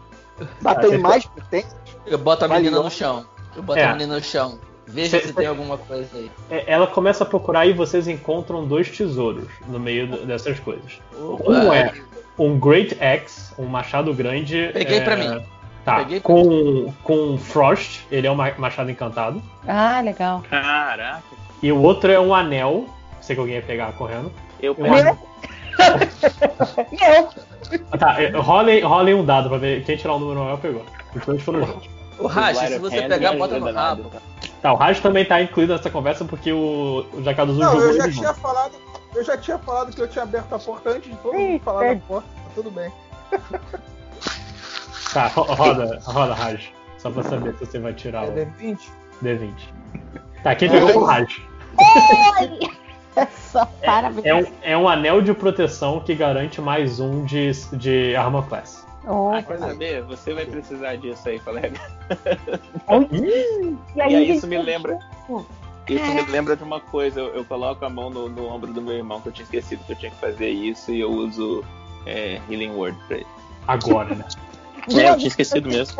Ah, 0.64 0.74
tem 0.74 0.98
mais? 0.98 1.26
Tem? 1.50 1.64
Eu 2.04 2.18
boto 2.18 2.44
a 2.44 2.48
menina 2.48 2.70
Valeu. 2.72 2.84
no 2.84 2.90
chão. 2.90 3.24
Eu 3.56 3.62
boto 3.62 3.78
É. 3.78 3.84
a 3.84 3.92
menina 3.92 4.16
no 4.16 4.22
chão. 4.22 4.58
Veja 4.86 5.18
Cê- 5.18 5.28
se 5.28 5.32
tem 5.32 5.46
alguma 5.46 5.78
coisa 5.78 6.08
aí. 6.14 6.30
É, 6.50 6.64
Ela 6.70 6.86
começa 6.86 7.24
a 7.24 7.26
procurar 7.26 7.64
e 7.64 7.72
vocês 7.72 8.06
encontram 8.06 8.66
dois 8.66 8.90
tesouros 8.94 9.48
no 9.66 9.80
meio 9.80 10.06
do- 10.06 10.26
dessas 10.26 10.60
coisas. 10.60 11.00
Opa. 11.18 11.50
Um 11.50 11.72
é 11.72 11.92
um 12.38 12.58
Great 12.58 12.96
Axe, 13.02 13.52
um 13.58 13.64
machado 13.64 14.12
grande. 14.12 14.68
Peguei 14.74 14.98
é, 14.98 15.00
pra 15.00 15.16
mim. 15.16 15.42
Tá, 15.86 15.96
Peguei 16.00 16.20
pra 16.20 16.34
com, 16.34 16.92
com 17.02 17.38
Frost, 17.38 18.00
ele 18.10 18.26
é 18.26 18.30
um 18.30 18.34
ma- 18.34 18.52
machado 18.58 18.90
encantado. 18.90 19.42
Ah, 19.66 20.02
legal. 20.02 20.42
Caraca. 20.50 21.22
E 21.62 21.72
o 21.72 21.80
outro 21.80 22.12
é 22.12 22.20
um 22.20 22.34
anel. 22.34 22.84
Sei 23.22 23.34
que 23.34 23.40
alguém 23.40 23.56
ia 23.56 23.62
pegar 23.62 23.90
correndo. 23.92 24.30
Eu 24.60 24.72
Um 24.72 24.82
pego. 24.82 24.94
anel. 24.96 25.18
Ah, 27.92 27.98
Tá, 27.98 28.22
é, 28.22 28.30
rolem, 28.30 28.82
rolem 28.82 29.14
um 29.14 29.24
dado 29.24 29.48
pra 29.48 29.58
ver 29.58 29.84
quem 29.84 29.96
tirar 29.96 30.14
o 30.14 30.18
número 30.18 30.40
maior 30.40 30.58
pegou. 30.58 30.84
Os 31.14 31.24
dois 31.24 31.42
foram 31.42 31.60
bons. 31.66 31.88
O 32.18 32.28
Sleight 32.28 32.68
se 32.68 32.78
você 32.78 33.02
pegar, 33.08 33.32
não 33.32 33.38
bota 33.38 33.58
no 33.58 33.72
rabo. 33.72 34.04
tá? 34.10 34.18
Tá, 34.62 34.72
o 34.72 34.76
Raj 34.76 35.00
também 35.00 35.24
tá 35.24 35.40
incluído 35.42 35.72
nessa 35.74 35.90
conversa 35.90 36.24
porque 36.24 36.50
o, 36.52 37.04
o 37.12 37.22
Jacaduzu 37.22 37.60
Não, 37.60 37.72
jogou 37.72 37.86
eu 37.88 37.96
já 37.96 38.10
tinha 38.10 38.28
junto. 38.28 38.40
falado. 38.40 38.72
Eu 39.14 39.24
já 39.24 39.36
tinha 39.36 39.58
falado 39.58 39.94
que 39.94 40.00
eu 40.00 40.08
tinha 40.08 40.22
aberto 40.22 40.52
a 40.54 40.58
porta 40.58 40.90
antes 40.90 41.10
de 41.10 41.16
todo 41.18 41.34
mundo 41.34 41.60
falar 41.62 41.94
da 41.94 42.00
porta. 42.00 42.28
Tá 42.28 42.50
tudo 42.54 42.70
bem. 42.70 42.90
Tá, 45.12 45.26
ro- 45.28 45.42
roda, 45.42 45.98
roda, 46.04 46.34
Raj. 46.34 46.72
Só 46.98 47.10
pra 47.10 47.22
saber 47.22 47.54
se 47.54 47.66
você 47.66 47.78
vai 47.78 47.92
tirar 47.92 48.24
É 48.24 48.28
o 48.28 48.32
D20? 48.34 48.78
D20. 49.22 49.52
Tá, 50.42 50.54
quem 50.54 50.70
pegou 50.70 50.88
foi 50.88 51.02
o 51.02 51.04
Raj. 51.04 51.42
Só 53.50 53.64
parabéns. 53.84 54.26
É 54.26 54.34
um, 54.34 54.46
é 54.62 54.76
um 54.76 54.88
anel 54.88 55.22
de 55.22 55.32
proteção 55.32 56.00
que 56.00 56.14
garante 56.14 56.60
mais 56.60 57.00
um 57.00 57.24
de, 57.24 57.50
de 57.72 58.14
Armor 58.16 58.46
Class. 58.46 58.86
Oh, 59.06 59.30
Ah, 59.30 59.42
quer 59.42 59.58
saber? 59.58 60.02
Você 60.02 60.34
vai 60.34 60.44
precisar 60.44 60.96
disso 60.96 61.28
aí, 61.28 61.38
colega. 61.38 61.80
e 63.94 64.00
aí 64.00 64.14
aí, 64.14 64.30
isso 64.32 64.46
me 64.46 64.60
lembra. 64.60 64.98
Isso 65.88 66.12
me 66.12 66.22
lembra 66.22 66.56
de 66.56 66.64
uma 66.64 66.80
coisa, 66.80 67.20
eu, 67.20 67.28
eu 67.28 67.44
coloco 67.44 67.84
a 67.84 67.88
mão 67.88 68.10
no, 68.10 68.28
no 68.28 68.46
ombro 68.48 68.72
do 68.72 68.82
meu 68.82 68.94
irmão 68.94 69.20
que 69.20 69.28
eu 69.28 69.32
tinha 69.32 69.44
esquecido 69.44 69.84
que 69.84 69.92
eu 69.92 69.96
tinha 69.96 70.10
que 70.10 70.18
fazer 70.18 70.50
isso 70.50 70.90
e 70.90 71.00
eu 71.00 71.10
uso 71.10 71.64
é, 72.04 72.40
Healing 72.50 72.70
Word 72.70 72.98
pra 73.06 73.18
ele. 73.18 73.26
Agora, 73.66 74.14
né? 74.14 74.24
É, 74.88 75.08
eu 75.08 75.16
tinha 75.16 75.26
esquecido 75.26 75.68
mesmo. 75.68 75.96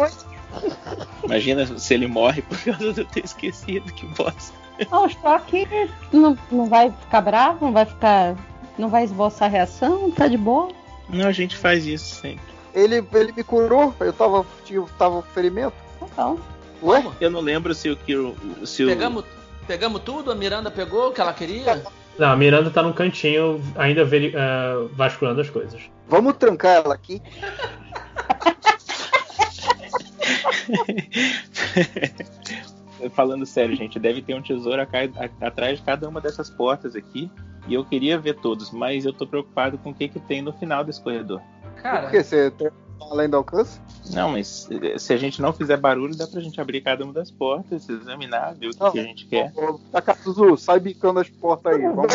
Imagina 1.24 1.66
se 1.76 1.92
ele 1.94 2.06
morre 2.06 2.40
por 2.42 2.56
causa 2.62 2.92
de 2.92 3.00
eu 3.00 3.04
ter 3.04 3.24
esquecido, 3.24 3.92
que 3.92 4.06
bosta. 4.06 4.54
O 4.90 5.08
choque 5.08 5.66
não, 6.12 6.36
não 6.50 6.66
vai 6.66 6.90
ficar 6.90 7.20
bravo, 7.20 7.66
não 7.66 7.72
vai 7.72 7.84
ficar. 7.84 8.36
Não 8.78 8.90
vai 8.90 9.04
esboçar 9.04 9.50
reação, 9.50 10.10
tá 10.10 10.28
de 10.28 10.36
boa. 10.36 10.68
Não, 11.08 11.26
a 11.26 11.32
gente 11.32 11.56
faz 11.56 11.86
isso 11.86 12.16
sempre. 12.16 12.44
Ele, 12.74 13.02
ele 13.14 13.32
me 13.32 13.42
curou, 13.42 13.94
eu 14.00 14.12
tava, 14.12 14.44
tinha, 14.64 14.82
tava 14.98 15.22
ferimento. 15.22 15.74
Então, 16.02 16.38
Ué? 16.82 17.04
Eu 17.20 17.30
não 17.30 17.40
lembro 17.40 17.74
se 17.74 17.90
o 17.90 17.96
que 17.96 18.14
o. 18.14 18.36
Se 18.64 18.84
o 18.84 18.88
Pegamos, 18.88 19.24
pegamos 19.66 20.02
tudo, 20.02 20.30
a 20.30 20.34
Miranda 20.34 20.70
pegou 20.70 21.08
o 21.08 21.12
que 21.12 21.20
ela 21.20 21.32
queria. 21.32 21.82
Não, 22.18 22.28
a 22.28 22.36
Miranda 22.36 22.70
tá 22.70 22.82
num 22.82 22.92
cantinho 22.92 23.62
ainda 23.76 24.04
veri, 24.04 24.32
eh, 24.34 24.88
vasculhando 24.92 25.40
as 25.40 25.50
coisas. 25.50 25.82
Vamos 26.08 26.36
trancar 26.36 26.76
ela 26.76 26.94
aqui. 26.94 27.22
Falando 33.14 33.44
sério, 33.44 33.76
gente, 33.76 33.98
deve 33.98 34.22
ter 34.22 34.34
um 34.34 34.42
tesouro 34.42 34.80
a 34.80 34.84
a- 34.84 35.46
atrás 35.46 35.78
de 35.78 35.84
cada 35.84 36.08
uma 36.08 36.20
dessas 36.20 36.48
portas 36.50 36.94
aqui. 36.96 37.30
E 37.68 37.74
eu 37.74 37.84
queria 37.84 38.18
ver 38.18 38.34
todos, 38.36 38.70
mas 38.70 39.04
eu 39.04 39.12
tô 39.12 39.26
preocupado 39.26 39.76
com 39.78 39.90
o 39.90 39.94
que, 39.94 40.08
que 40.08 40.20
tem 40.20 40.40
no 40.40 40.52
final 40.52 40.84
desse 40.84 41.00
corredor. 41.02 41.42
Cara, 41.82 42.02
Por 42.02 42.10
que 42.12 42.22
você 42.22 42.50
tá 42.52 42.70
além 43.10 43.28
do 43.28 43.36
alcance? 43.36 43.80
Não, 44.12 44.30
mas 44.30 44.68
eh, 44.70 44.98
se 44.98 45.12
a 45.12 45.16
gente 45.16 45.42
não 45.42 45.52
fizer 45.52 45.76
barulho, 45.76 46.16
dá 46.16 46.26
pra 46.26 46.40
gente 46.40 46.60
abrir 46.60 46.80
cada 46.80 47.04
uma 47.04 47.12
das 47.12 47.30
portas, 47.30 47.88
examinar, 47.88 48.54
ver 48.54 48.68
o 48.68 48.70
que, 48.70 48.80
Não. 48.82 48.92
que 48.92 49.00
a 49.00 49.02
gente 49.02 49.26
quer. 49.26 49.52
Takatsuzu, 49.92 50.56
sai 50.56 50.78
bicando 50.80 51.18
as 51.20 51.28
portas 51.28 51.74
aí, 51.74 51.82
vambora. 51.82 52.08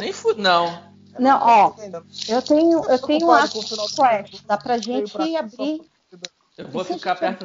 nem 0.00 0.12
fu... 0.12 0.34
Não. 0.34 0.82
não, 1.18 1.38
ó, 1.40 1.74
eu 2.28 2.42
tenho, 2.42 2.84
eu 2.90 2.98
tenho 2.98 3.30
um 3.30 3.50
do 3.50 3.88
flash. 3.94 4.42
Dá 4.46 4.56
pra 4.56 4.78
gente 4.78 5.16
abrir. 5.36 5.82
Eu 6.56 6.68
vou 6.68 6.84
ficar 6.84 7.16
perto. 7.16 7.44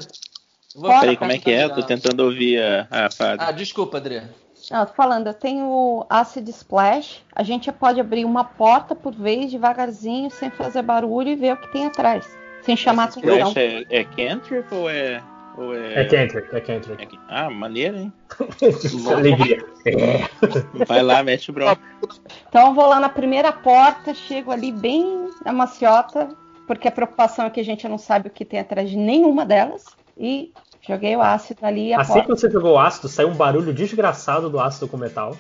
Peraí, 0.75 1.17
como 1.17 1.31
é 1.31 1.37
que 1.37 1.51
é? 1.51 1.67
Tô 1.67 1.81
tentando 1.83 2.21
ouvir 2.21 2.61
a, 2.61 2.87
a 2.89 3.11
fada. 3.11 3.45
Ah, 3.45 3.51
desculpa, 3.51 3.97
Adriano. 3.97 4.29
Não, 4.69 4.85
tô 4.85 4.93
falando, 4.93 5.27
eu 5.27 5.33
tenho 5.33 5.65
o 5.65 6.05
Acid 6.09 6.47
Splash. 6.49 7.23
A 7.35 7.43
gente 7.43 7.71
pode 7.71 7.99
abrir 7.99 8.25
uma 8.25 8.43
porta 8.43 8.93
por 8.93 9.13
vez, 9.15 9.49
devagarzinho, 9.49 10.29
sem 10.29 10.51
fazer 10.51 10.81
barulho 10.81 11.29
e 11.29 11.35
ver 11.35 11.53
o 11.53 11.57
que 11.57 11.71
tem 11.71 11.85
atrás. 11.85 12.37
Sem 12.61 12.75
chamar 12.75 13.05
atenção. 13.05 13.53
É, 13.55 13.85
é 13.89 14.03
cantrip 14.03 14.71
ou 14.73 14.89
é. 14.89 15.23
Ou 15.57 15.75
é... 15.75 16.01
É 16.01 16.05
Cantrick, 16.05 16.55
é 16.55 16.61
Cantrick. 16.61 17.15
é 17.15 17.19
Ah, 17.27 17.49
maneiro, 17.49 17.97
hein? 17.97 18.13
Alegria. 19.11 19.65
Vai 20.87 21.01
lá, 21.01 21.23
mete 21.23 21.49
o 21.49 21.53
bronco. 21.53 21.81
Então 22.47 22.67
eu 22.67 22.73
vou 22.73 22.85
lá 22.85 22.99
na 22.99 23.09
primeira 23.09 23.51
porta, 23.51 24.13
chego 24.13 24.51
ali 24.51 24.71
bem 24.71 25.29
na 25.43 25.51
maciota, 25.51 26.29
porque 26.67 26.87
a 26.87 26.91
preocupação 26.91 27.45
é 27.45 27.49
que 27.49 27.59
a 27.59 27.65
gente 27.65 27.87
não 27.87 27.97
sabe 27.97 28.27
o 28.27 28.31
que 28.31 28.45
tem 28.45 28.59
atrás 28.59 28.89
de 28.89 28.95
nenhuma 28.95 29.45
delas. 29.45 29.83
E 30.19 30.51
joguei 30.85 31.15
o 31.15 31.21
ácido 31.21 31.65
ali 31.65 31.93
a 31.93 32.01
Assim 32.01 32.13
que 32.13 32.27
porta. 32.27 32.35
você 32.35 32.51
jogou 32.51 32.73
o 32.73 32.79
ácido, 32.79 33.07
saiu 33.07 33.29
um 33.29 33.35
barulho 33.35 33.73
desgraçado 33.73 34.49
do 34.49 34.59
ácido 34.59 34.87
com 34.87 34.97
metal. 34.97 35.35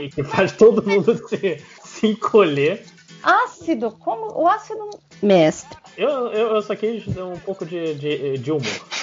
E 0.00 0.08
que 0.08 0.22
faz 0.22 0.52
todo 0.52 0.82
mundo 0.82 1.14
se, 1.28 1.60
se 1.84 2.06
encolher. 2.06 2.84
Ácido? 3.22 3.90
Como? 3.92 4.32
O 4.40 4.46
ácido. 4.48 4.88
Mestre. 5.22 5.76
Eu, 5.96 6.08
eu, 6.32 6.54
eu 6.56 6.62
só 6.62 6.74
quis 6.74 7.06
dar 7.08 7.24
um 7.26 7.38
pouco 7.38 7.64
de, 7.66 7.94
de, 7.94 8.38
de 8.38 8.50
humor. 8.52 8.62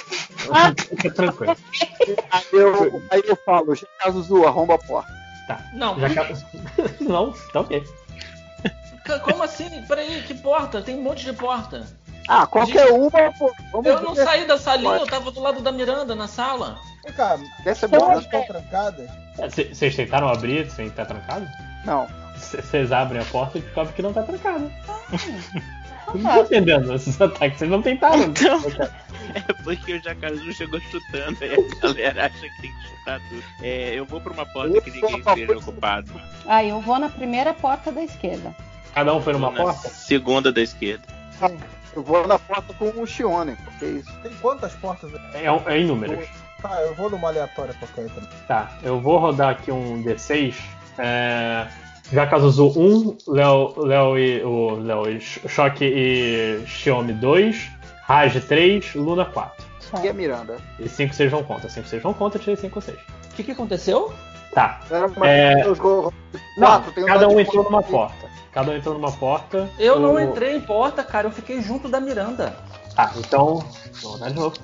Ah. 0.52 0.74
Fica 0.76 1.12
tranquilo. 1.12 1.56
Aí 2.32 2.44
eu, 2.54 3.02
aí 3.12 3.22
eu 3.28 3.36
falo, 3.46 3.76
Takatsuzu, 3.76 4.46
arromba 4.46 4.76
a 4.76 4.78
porta. 4.80 5.14
Não, 5.74 6.00
Já 6.00 6.08
acaba- 6.08 6.34
Não, 7.02 7.34
tá 7.54 7.60
ok. 7.60 7.84
como 9.24 9.44
assim? 9.44 9.70
Peraí, 9.88 10.24
que 10.24 10.34
porta? 10.34 10.82
Tem 10.82 10.96
um 10.98 11.04
monte 11.04 11.26
de 11.26 11.34
porta. 11.34 11.86
Ah, 12.32 12.46
qualquer 12.46 12.92
uma, 12.92 13.10
pô. 13.34 13.52
Vamos 13.72 13.88
Eu 13.88 14.02
não 14.02 14.14
ver. 14.14 14.24
saí 14.24 14.46
da 14.46 14.58
salinha, 14.58 14.98
eu 14.98 15.08
tava 15.08 15.32
do 15.32 15.40
lado 15.42 15.62
da 15.62 15.72
Miranda 15.72 16.14
na 16.16 16.28
sala. 16.28 16.78
Vem 17.04 17.12
cá, 17.14 17.38
Dessa 17.64 17.88
as 17.88 17.92
portas 17.92 18.08
boa. 18.28 18.42
estão 18.42 18.44
trancadas? 18.46 19.10
Vocês 19.74 19.96
tentaram 19.96 20.30
abrir 20.30 20.70
sem 20.70 20.88
estar 20.88 21.06
trancado? 21.06 21.48
Não. 21.84 22.08
Vocês 22.36 22.92
abrem 22.92 23.20
a 23.22 23.26
porta 23.26 23.58
e 23.58 23.62
descobrem 23.62 23.96
que 23.96 24.02
não 24.04 24.14
tá 24.14 24.22
trancada. 24.24 24.72
Eu 26.14 26.16
não 26.22 26.34
tô 26.36 26.42
entendendo 26.42 26.94
esses 26.94 27.20
ataques, 27.20 27.58
vocês 27.58 27.72
não 27.72 27.82
tentaram. 27.82 28.24
Então, 28.26 28.62
é 29.34 29.54
porque 29.64 29.94
o 29.94 30.04
Jacazu 30.04 30.54
chegou 30.54 30.80
chutando 30.82 31.38
e 31.44 31.54
a 31.54 31.80
galera 31.82 32.26
acha 32.28 32.40
que 32.48 32.62
tem 32.62 32.72
que 32.72 32.88
chutar 32.90 33.20
tudo. 33.30 33.44
É, 33.64 33.94
eu 33.96 34.06
vou 34.06 34.22
pra 34.22 34.34
uma 34.34 34.46
porta 34.46 34.80
que 34.82 34.92
ninguém 34.92 35.18
esteja 35.20 35.58
ocupado. 35.58 36.12
Ah, 36.46 36.64
eu 36.64 36.80
vou 36.80 37.00
na 37.00 37.10
primeira 37.10 37.54
porta 37.56 37.92
da 37.92 38.04
esquerda. 38.04 38.56
Cada 38.94 39.14
um 39.16 39.22
foi 39.22 39.34
numa 39.34 39.50
Na 39.52 39.58
porta? 39.64 39.90
Segunda 39.90 40.52
da 40.52 40.62
esquerda. 40.62 41.04
Eu 41.96 42.04
vou 42.04 42.28
na 42.28 42.38
porta 42.40 42.74
com 42.74 42.90
o 43.02 43.06
Shionen, 43.06 43.56
porque 43.66 43.86
é 43.86 43.88
isso. 43.90 44.12
Tem 44.22 44.32
quantas 44.42 44.74
portas? 44.74 45.12
É, 45.34 45.46
é 45.46 45.78
em 45.78 45.86
números. 45.86 46.28
Tá, 46.62 46.82
eu 46.82 46.94
vou 46.96 47.10
numa 47.10 47.30
aleatória 47.30 47.74
qualquer 47.74 48.08
também. 48.14 48.30
Tá, 48.48 48.72
eu 48.84 49.00
vou 49.00 49.18
rodar 49.18 49.50
aqui 49.52 49.72
um 49.72 50.04
D6. 50.04 50.56
É... 50.98 51.68
Jakazuzu 52.12 52.74
1, 52.76 53.18
Léo, 53.28 53.74
Léo 53.86 54.18
e. 54.18 54.44
O 54.44 54.72
Léo 54.76 55.10
e 55.10 55.22
Choque 55.22 55.86
e 55.86 56.64
Xiaomi 56.66 57.14
2, 57.14 57.70
Raj 58.04 58.44
3, 58.46 58.96
Luna 58.96 59.26
4. 59.26 59.66
E 60.04 60.08
a 60.08 60.14
Miranda? 60.14 60.58
E 60.80 60.90
5 60.90 61.14
vocês 61.14 61.32
vão 61.32 61.44
conta. 61.44 61.70
5 61.70 61.88
vocês 61.88 62.02
vão 62.02 62.14
conta, 62.14 62.38
eu 62.38 62.42
tirei 62.42 62.56
5 62.56 62.78
ou 62.78 62.82
6. 62.82 62.98
O 62.98 63.36
que, 63.36 63.44
que 63.44 63.52
aconteceu? 63.52 64.14
Tá. 64.54 64.82
Era 64.90 65.06
uma- 65.08 65.28
É, 65.28 65.64
Não, 65.64 66.84
um 66.98 67.06
cada 67.06 67.28
um 67.28 67.36
de 67.36 67.42
entrou 67.42 67.64
numa 67.64 67.84
porta. 67.84 68.19
Cada 68.52 68.72
um 68.72 68.76
entrou 68.76 68.94
numa 68.96 69.12
porta. 69.12 69.70
Eu 69.78 70.00
não 70.00 70.16
O- 70.16 70.20
entrei 70.20 70.56
em 70.56 70.62
porta, 70.62 71.04
cara, 71.04 71.28
eu 71.28 71.32
fiquei 71.32 71.62
junto 71.62 71.88
da 71.88 72.00
Miranda. 72.00 72.56
Tá, 72.96 73.12
então. 73.18 73.64
Vamos 74.02 74.04
rodar 74.04 74.30
de 74.30 74.36
novo. 74.36 74.56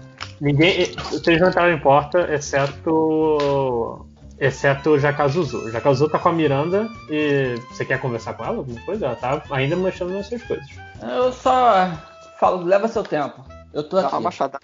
Ninguém. 0.41 0.93
Vocês 1.11 1.39
não 1.39 1.49
entraram 1.49 1.73
em 1.73 1.79
porta, 1.79 2.33
exceto. 2.33 4.05
Exceto 4.37 4.89
o 4.91 4.99
Jakazuzu. 4.99 5.65
O 5.65 5.71
Jakazuzu 5.71 6.09
tá 6.09 6.19
com 6.19 6.29
a 6.29 6.33
Miranda 6.33 6.89
e. 7.09 7.55
Você 7.69 7.85
quer 7.85 8.01
conversar 8.01 8.33
com 8.33 8.43
ela? 8.43 8.57
Alguma 8.57 8.81
coisa? 8.81 9.05
Ela 9.05 9.15
tá 9.15 9.41
ainda 9.51 9.75
mexendo 9.77 10.11
nas 10.11 10.27
suas 10.27 10.43
coisas. 10.43 10.65
Eu 11.01 11.31
só 11.31 11.89
falo, 12.39 12.63
leva 12.65 12.87
seu 12.89 13.03
tempo. 13.03 13.45
Eu 13.73 13.83
tô 13.83 13.97
aqui. 13.97 14.09
uma 14.13 14.19
machadada. 14.21 14.59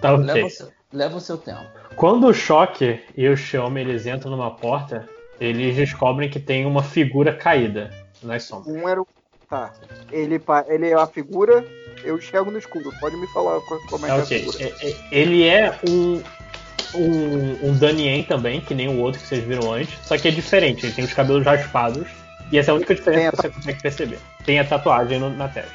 Tá 0.00 0.14
ok. 0.14 0.24
Leva, 0.24 0.46
o 0.46 0.50
seu, 0.50 0.68
leva 0.92 1.16
o 1.16 1.20
seu 1.20 1.36
tempo. 1.36 1.60
Quando 1.94 2.26
o 2.26 2.32
Choque 2.32 3.00
e 3.14 3.28
o 3.28 3.36
Xiaomi 3.36 3.82
eles 3.82 4.06
entram 4.06 4.30
numa 4.30 4.50
porta, 4.52 5.06
eles 5.38 5.76
descobrem 5.76 6.30
que 6.30 6.40
tem 6.40 6.64
uma 6.64 6.82
figura 6.82 7.34
caída 7.34 7.90
nas 8.22 8.44
sombras. 8.44 8.74
Um 8.74 8.88
era 8.88 9.00
o. 9.00 9.06
Tá. 9.48 9.72
Ele, 10.12 10.40
ele 10.68 10.88
é 10.90 10.94
a 10.94 11.06
figura, 11.06 11.64
eu 12.04 12.16
enxergo 12.16 12.50
no 12.50 12.58
escuro. 12.58 12.90
Pode 13.00 13.16
me 13.16 13.26
falar 13.28 13.60
co- 13.62 13.80
como 13.88 14.06
é 14.06 14.08
Tá 14.08 14.14
que 14.14 14.34
é 14.34 14.36
a 14.38 14.40
figura. 14.40 14.58
É- 14.62 14.88
é- 14.90 14.96
Ele 15.10 15.46
é 15.46 15.78
um. 15.88 16.22
Um, 16.92 17.68
um 17.68 17.78
Danien 17.78 18.24
também, 18.24 18.60
que 18.60 18.74
nem 18.74 18.88
o 18.88 18.98
outro 18.98 19.20
que 19.20 19.26
vocês 19.28 19.44
viram 19.44 19.72
antes, 19.72 19.96
só 20.04 20.18
que 20.18 20.26
é 20.26 20.30
diferente, 20.32 20.84
ele 20.84 20.92
tem 20.92 21.04
os 21.04 21.12
cabelos 21.12 21.44
raspados, 21.44 22.08
e 22.50 22.58
essa 22.58 22.70
é 22.70 22.72
a 22.72 22.74
única 22.74 22.92
diferença 22.96 23.30
que 23.36 23.42
você 23.42 23.48
consegue 23.50 23.80
perceber. 23.82 24.18
Tem 24.44 24.58
a 24.58 24.64
tatuagem 24.64 25.20
no- 25.20 25.30
na 25.30 25.46
testa. 25.46 25.70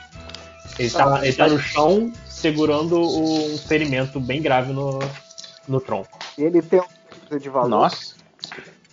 Ele 0.78 0.90
tá, 0.90 1.22
ele 1.26 1.34
tá 1.34 1.48
no 1.48 1.58
chão 1.58 2.12
segurando 2.28 3.00
um 3.00 3.58
ferimento 3.58 4.20
bem 4.20 4.42
grave 4.42 4.74
no, 4.74 5.00
no 5.70 5.80
tronco. 5.80 6.20
E 6.38 6.44
ele 6.44 6.62
tem 6.62 6.82
coisa 7.30 7.42
de 7.42 7.50
valor. 7.50 7.70
Nossa. 7.70 8.16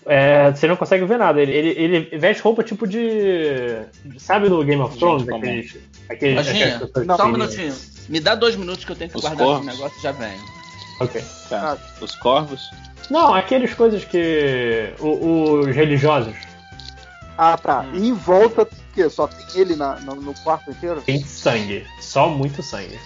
É, 0.07 0.51
você 0.51 0.67
não 0.67 0.77
consegue 0.77 1.05
ver 1.05 1.19
nada. 1.19 1.41
Ele, 1.41 1.53
ele, 1.53 1.69
ele 1.71 2.19
veste 2.19 2.43
roupa 2.43 2.63
tipo 2.65 2.87
de. 2.87 3.83
Sabe 4.19 4.49
no 4.49 4.65
Game 4.65 4.83
of 4.83 4.99
Thrones? 4.99 5.25
comum. 5.25 5.37
Aqueles. 5.39 5.77
aqueles 6.09 6.37
Lojinha, 6.47 6.67
aquelas 6.77 6.91
pessoas 6.93 7.17
só 7.17 7.23
um 7.23 7.33
que- 7.33 7.39
minutinho. 7.39 7.75
Me 8.09 8.19
dá 8.21 8.35
dois 8.35 8.57
minutos 8.57 8.85
que 8.85 8.91
eu 8.93 8.97
tenho 8.97 9.11
que 9.11 9.17
Os 9.17 9.23
guardar 9.23 9.47
esse 9.47 9.55
corvos. 9.57 9.67
negócio 9.79 9.99
e 9.99 10.03
já 10.03 10.13
venho. 10.13 10.41
Ok. 11.01 11.23
Tá. 11.49 11.79
Os 12.01 12.15
corvos. 12.17 12.71
Não, 13.11 13.33
aqueles 13.35 13.73
coisas 13.75 14.05
que. 14.05 14.93
o- 14.99 15.61
os 15.61 15.67
religiosos. 15.75 16.35
Ah, 17.39 17.57
tá. 17.57 17.81
Hum. 17.83 17.91
E 17.95 18.09
em 18.09 18.13
volta, 18.13 18.63
o 18.63 18.69
quê? 18.95 19.09
Só 19.09 19.27
tem 19.29 19.61
ele 19.61 19.77
na, 19.77 19.97
no, 20.01 20.17
no 20.17 20.35
quarto 20.43 20.71
inteiro? 20.71 21.01
Tem 21.03 21.23
sangue. 21.25 21.87
Só 22.01 22.29
muito 22.29 22.63
sangue. 22.63 22.99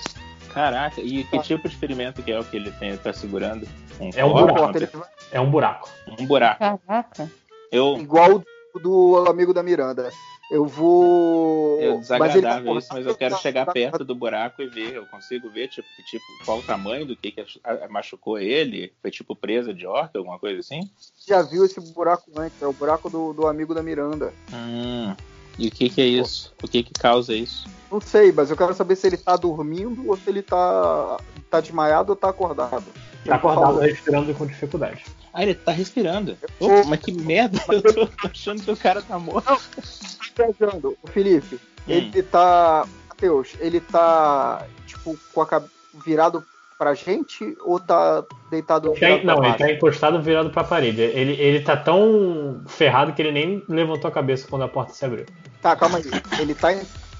Caraca, 0.56 1.02
e 1.02 1.22
que 1.24 1.38
tipo 1.40 1.68
de 1.68 1.76
ferimento 1.76 2.22
que 2.22 2.32
é 2.32 2.40
o 2.40 2.42
que 2.42 2.56
ele 2.56 2.70
tem, 2.70 2.96
tá 2.96 3.12
segurando? 3.12 3.68
É 4.14 4.24
um 4.24 4.32
buraco. 4.32 4.78
Ele- 4.78 4.88
É 5.30 5.38
um 5.38 5.50
buraco. 5.50 5.90
Um 6.18 6.26
buraco. 6.26 6.58
Caraca. 6.58 7.30
Eu, 7.70 7.98
Igual 7.98 8.42
o 8.74 8.78
do 8.78 9.26
amigo 9.28 9.52
da 9.52 9.62
Miranda. 9.62 10.10
Eu 10.50 10.64
vou. 10.64 11.78
eu 11.78 11.98
Mas 11.98 12.08
ele 12.10 12.18
tá 12.18 12.28
desagradável 12.28 12.78
isso, 12.78 12.88
mas 12.90 13.04
eu 13.04 13.14
quero 13.14 13.34
cortado. 13.34 13.42
chegar 13.42 13.66
perto 13.70 14.02
do 14.02 14.14
buraco 14.14 14.62
e 14.62 14.66
ver. 14.66 14.94
Eu 14.94 15.04
consigo 15.06 15.50
ver, 15.50 15.68
tipo, 15.68 15.86
que 15.94 16.02
tipo 16.04 16.24
qual 16.46 16.60
o 16.60 16.62
tamanho 16.62 17.04
do 17.04 17.14
que, 17.14 17.32
que 17.32 17.44
machucou 17.90 18.38
ele? 18.38 18.94
Foi 19.02 19.10
tipo 19.10 19.36
presa 19.36 19.74
de 19.74 19.86
orca, 19.86 20.16
alguma 20.18 20.38
coisa 20.38 20.60
assim? 20.60 20.88
Já 21.28 21.42
viu 21.42 21.66
esse 21.66 21.78
buraco 21.92 22.30
antes? 22.34 22.62
É 22.62 22.66
o 22.66 22.72
buraco 22.72 23.10
do, 23.10 23.34
do 23.34 23.46
amigo 23.46 23.74
da 23.74 23.82
Miranda. 23.82 24.32
Hum. 24.54 25.14
E 25.58 25.68
o 25.68 25.70
que, 25.70 25.88
que 25.88 26.00
é 26.00 26.06
isso? 26.06 26.52
O 26.62 26.68
que, 26.68 26.82
que 26.82 26.92
causa 26.92 27.34
isso? 27.34 27.66
Não 27.90 28.00
sei, 28.00 28.32
mas 28.32 28.50
eu 28.50 28.56
quero 28.56 28.74
saber 28.74 28.96
se 28.96 29.06
ele 29.06 29.16
tá 29.16 29.36
dormindo 29.36 30.08
ou 30.08 30.16
se 30.16 30.28
ele 30.28 30.42
tá, 30.42 31.18
tá 31.50 31.60
desmaiado 31.60 32.10
ou 32.10 32.16
tá 32.16 32.28
acordado. 32.28 32.84
Tá 33.24 33.36
acordado, 33.36 33.78
respirando 33.80 34.32
com 34.34 34.46
dificuldade. 34.46 35.04
Ah, 35.32 35.42
ele 35.42 35.54
tá 35.54 35.72
respirando. 35.72 36.36
Ô, 36.60 36.84
mas 36.86 37.00
que 37.00 37.12
merda! 37.12 37.58
Eu 37.68 37.82
tô 37.82 38.08
achando 38.28 38.62
que 38.62 38.70
o 38.70 38.76
cara 38.76 39.02
tá 39.02 39.18
morto. 39.18 39.60
viajando. 40.36 40.96
O 41.02 41.08
Felipe, 41.08 41.56
Hum. 41.56 41.92
ele 41.92 42.22
tá. 42.22 42.86
Matheus, 43.08 43.50
ele 43.60 43.80
tá, 43.80 44.66
tipo, 44.86 45.16
com 45.32 45.40
a 45.40 45.46
cabeça 45.46 45.72
virado 46.04 46.44
pra 46.78 46.94
gente 46.94 47.56
ou 47.64 47.78
tá 47.80 48.24
deitado 48.50 48.90
Tá- 48.90 48.94
virado 48.98 49.22
pra 49.22 49.34
não, 49.34 49.44
ele 49.44 49.54
tá 49.54 49.70
encostado 49.72 50.20
virado 50.22 50.50
pra 50.50 50.64
parede. 50.64 51.00
Ele, 51.00 51.32
ele 51.32 51.60
tá 51.60 51.76
tão 51.76 52.60
ferrado 52.66 53.12
que 53.12 53.22
ele 53.22 53.32
nem 53.32 53.62
levantou 53.68 54.08
a 54.08 54.12
cabeça 54.12 54.46
quando 54.48 54.62
a 54.62 54.68
porta 54.68 54.92
se 54.92 55.04
abriu. 55.04 55.26
Tá, 55.62 55.74
calma 55.76 55.98
aí. 55.98 56.04
Ele 56.40 56.54
tá, 56.54 56.68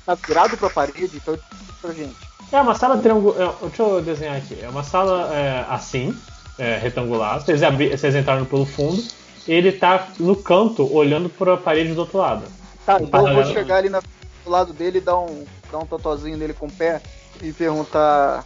tá 0.04 0.14
virado 0.14 0.56
pra 0.56 0.70
parede, 0.70 1.16
então 1.16 1.34
ele 1.34 1.42
tá 1.42 1.56
pra 1.80 1.92
gente. 1.92 2.16
É 2.52 2.60
uma 2.60 2.74
sala 2.74 2.98
triangular. 2.98 3.54
Deixa 3.60 3.82
eu 3.82 4.00
desenhar 4.02 4.36
aqui. 4.36 4.58
É 4.62 4.68
uma 4.68 4.82
sala 4.84 5.34
é, 5.34 5.64
assim, 5.68 6.16
é, 6.58 6.76
retangular. 6.76 7.40
Vocês, 7.40 7.62
abri... 7.62 7.88
Vocês 7.96 8.14
entraram 8.14 8.44
pelo 8.44 8.64
fundo. 8.64 9.02
Ele 9.48 9.72
tá 9.72 10.08
no 10.20 10.36
canto, 10.36 10.92
olhando 10.94 11.28
pra 11.28 11.56
parede 11.56 11.92
do 11.94 12.00
outro 12.00 12.18
lado. 12.18 12.44
Tá, 12.84 13.00
então 13.00 13.20
eu 13.20 13.26
vou 13.26 13.34
Paralelo. 13.42 13.52
chegar 13.52 13.76
ali 13.76 13.88
na- 13.88 14.00
do 14.00 14.50
lado 14.50 14.72
dele 14.72 14.98
e 14.98 15.00
dar 15.00 15.18
um, 15.18 15.44
dar 15.72 15.78
um 15.78 15.86
tatuazinho 15.86 16.36
nele 16.36 16.52
com 16.52 16.66
o 16.66 16.70
pé 16.72 17.00
e 17.42 17.52
perguntar 17.52 18.44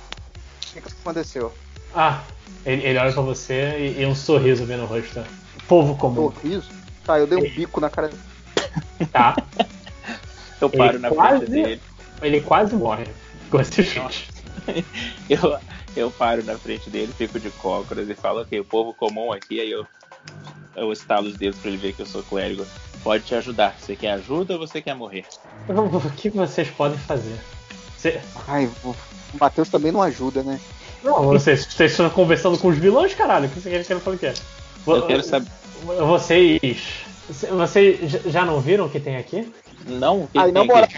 o 0.71 0.75
que, 0.75 0.81
que 0.81 0.89
aconteceu. 1.01 1.53
Ah, 1.95 2.23
ele, 2.65 2.87
ele 2.87 2.99
olha 2.99 3.13
pra 3.13 3.23
você 3.23 3.79
e, 3.79 4.01
e 4.03 4.07
um 4.07 4.15
sorriso 4.15 4.65
vem 4.65 4.77
no 4.77 4.87
rosto. 4.87 5.23
Povo 5.69 5.97
comum. 5.97 6.33
Sorriso? 6.33 6.69
Tá, 7.05 7.19
eu 7.19 7.27
dei 7.27 7.39
um 7.39 7.55
bico 7.55 7.81
na 7.81 7.91
cara 7.91 8.09
dele. 8.09 8.21
Tá. 9.13 9.37
Eu 10.61 10.71
paro 10.71 10.93
Ele 10.93 10.99
na 10.99 11.09
quase- 11.11 11.47
frente 11.47 11.51
dele. 11.51 11.83
Ele 12.23 12.41
quase 12.43 12.77
morre 12.77 13.07
com 13.51 13.61
esse 13.61 13.83
chute. 13.83 14.29
Eu, 15.29 15.59
eu 15.97 16.11
paro 16.11 16.45
na 16.45 16.57
frente 16.59 16.91
dele, 16.91 17.13
fico 17.17 17.39
de 17.41 17.51
cócoras 17.51 18.09
e 18.09 18.15
falo, 18.15 18.41
ok, 18.43 18.61
o 18.61 18.65
povo 18.65 18.93
comum 18.93 19.33
aqui, 19.33 19.61
aí 19.61 19.71
eu, 19.71 19.87
eu 20.77 20.93
estalo 20.93 21.29
os 21.29 21.37
dedos 21.37 21.59
pra 21.61 21.71
ele 21.71 21.79
ver 21.79 21.93
que 21.95 22.03
eu 22.03 22.07
sou 22.07 22.23
clérigo. 22.23 22.67
Pode 23.03 23.25
te 23.25 23.35
ajudar. 23.35 23.77
Você 23.79 23.97
quer 23.97 24.11
ajuda 24.13 24.55
ou 24.55 24.59
você 24.61 24.83
quer 24.83 24.95
morrer? 24.95 25.25
O 25.69 26.11
que 26.17 26.31
vocês 26.31 26.69
podem 26.71 26.99
fazer? 26.99 27.39
Você- 28.01 28.21
Ai, 28.49 28.71
o 28.83 28.95
Matheus 29.39 29.69
também 29.69 29.93
não 29.93 30.03
ajuda, 30.03 30.43
né? 30.43 30.59
Não, 31.05 31.23
vocês, 31.25 31.67
vocês 31.67 31.91
estão 31.93 32.09
conversando 32.11 32.59
com 32.59 32.69
os 32.69 32.79
vilões, 32.79 33.15
caralho. 33.15 33.47
O 33.47 33.51
que 33.51 33.61
você 33.61 33.71
quer 33.71 33.85
que 33.85 33.93
eu 33.93 34.01
fale 34.01 34.17
que 34.19 34.27
é? 34.27 34.35
Eu 34.87 35.07
quero 35.07 35.23
saber. 35.23 35.51
Vocês. 35.85 36.79
Vocês 37.51 38.11
já- 38.27 38.45
não 38.45 38.61
viram 38.61 38.87
o 38.87 38.91
que 38.91 38.99
tem 38.99 39.17
aqui? 39.17 39.53
Não, 39.87 40.27
que, 40.27 40.39
Aí, 40.39 40.51
na 40.53 40.61
tem 40.61 40.69
moral, 40.69 40.89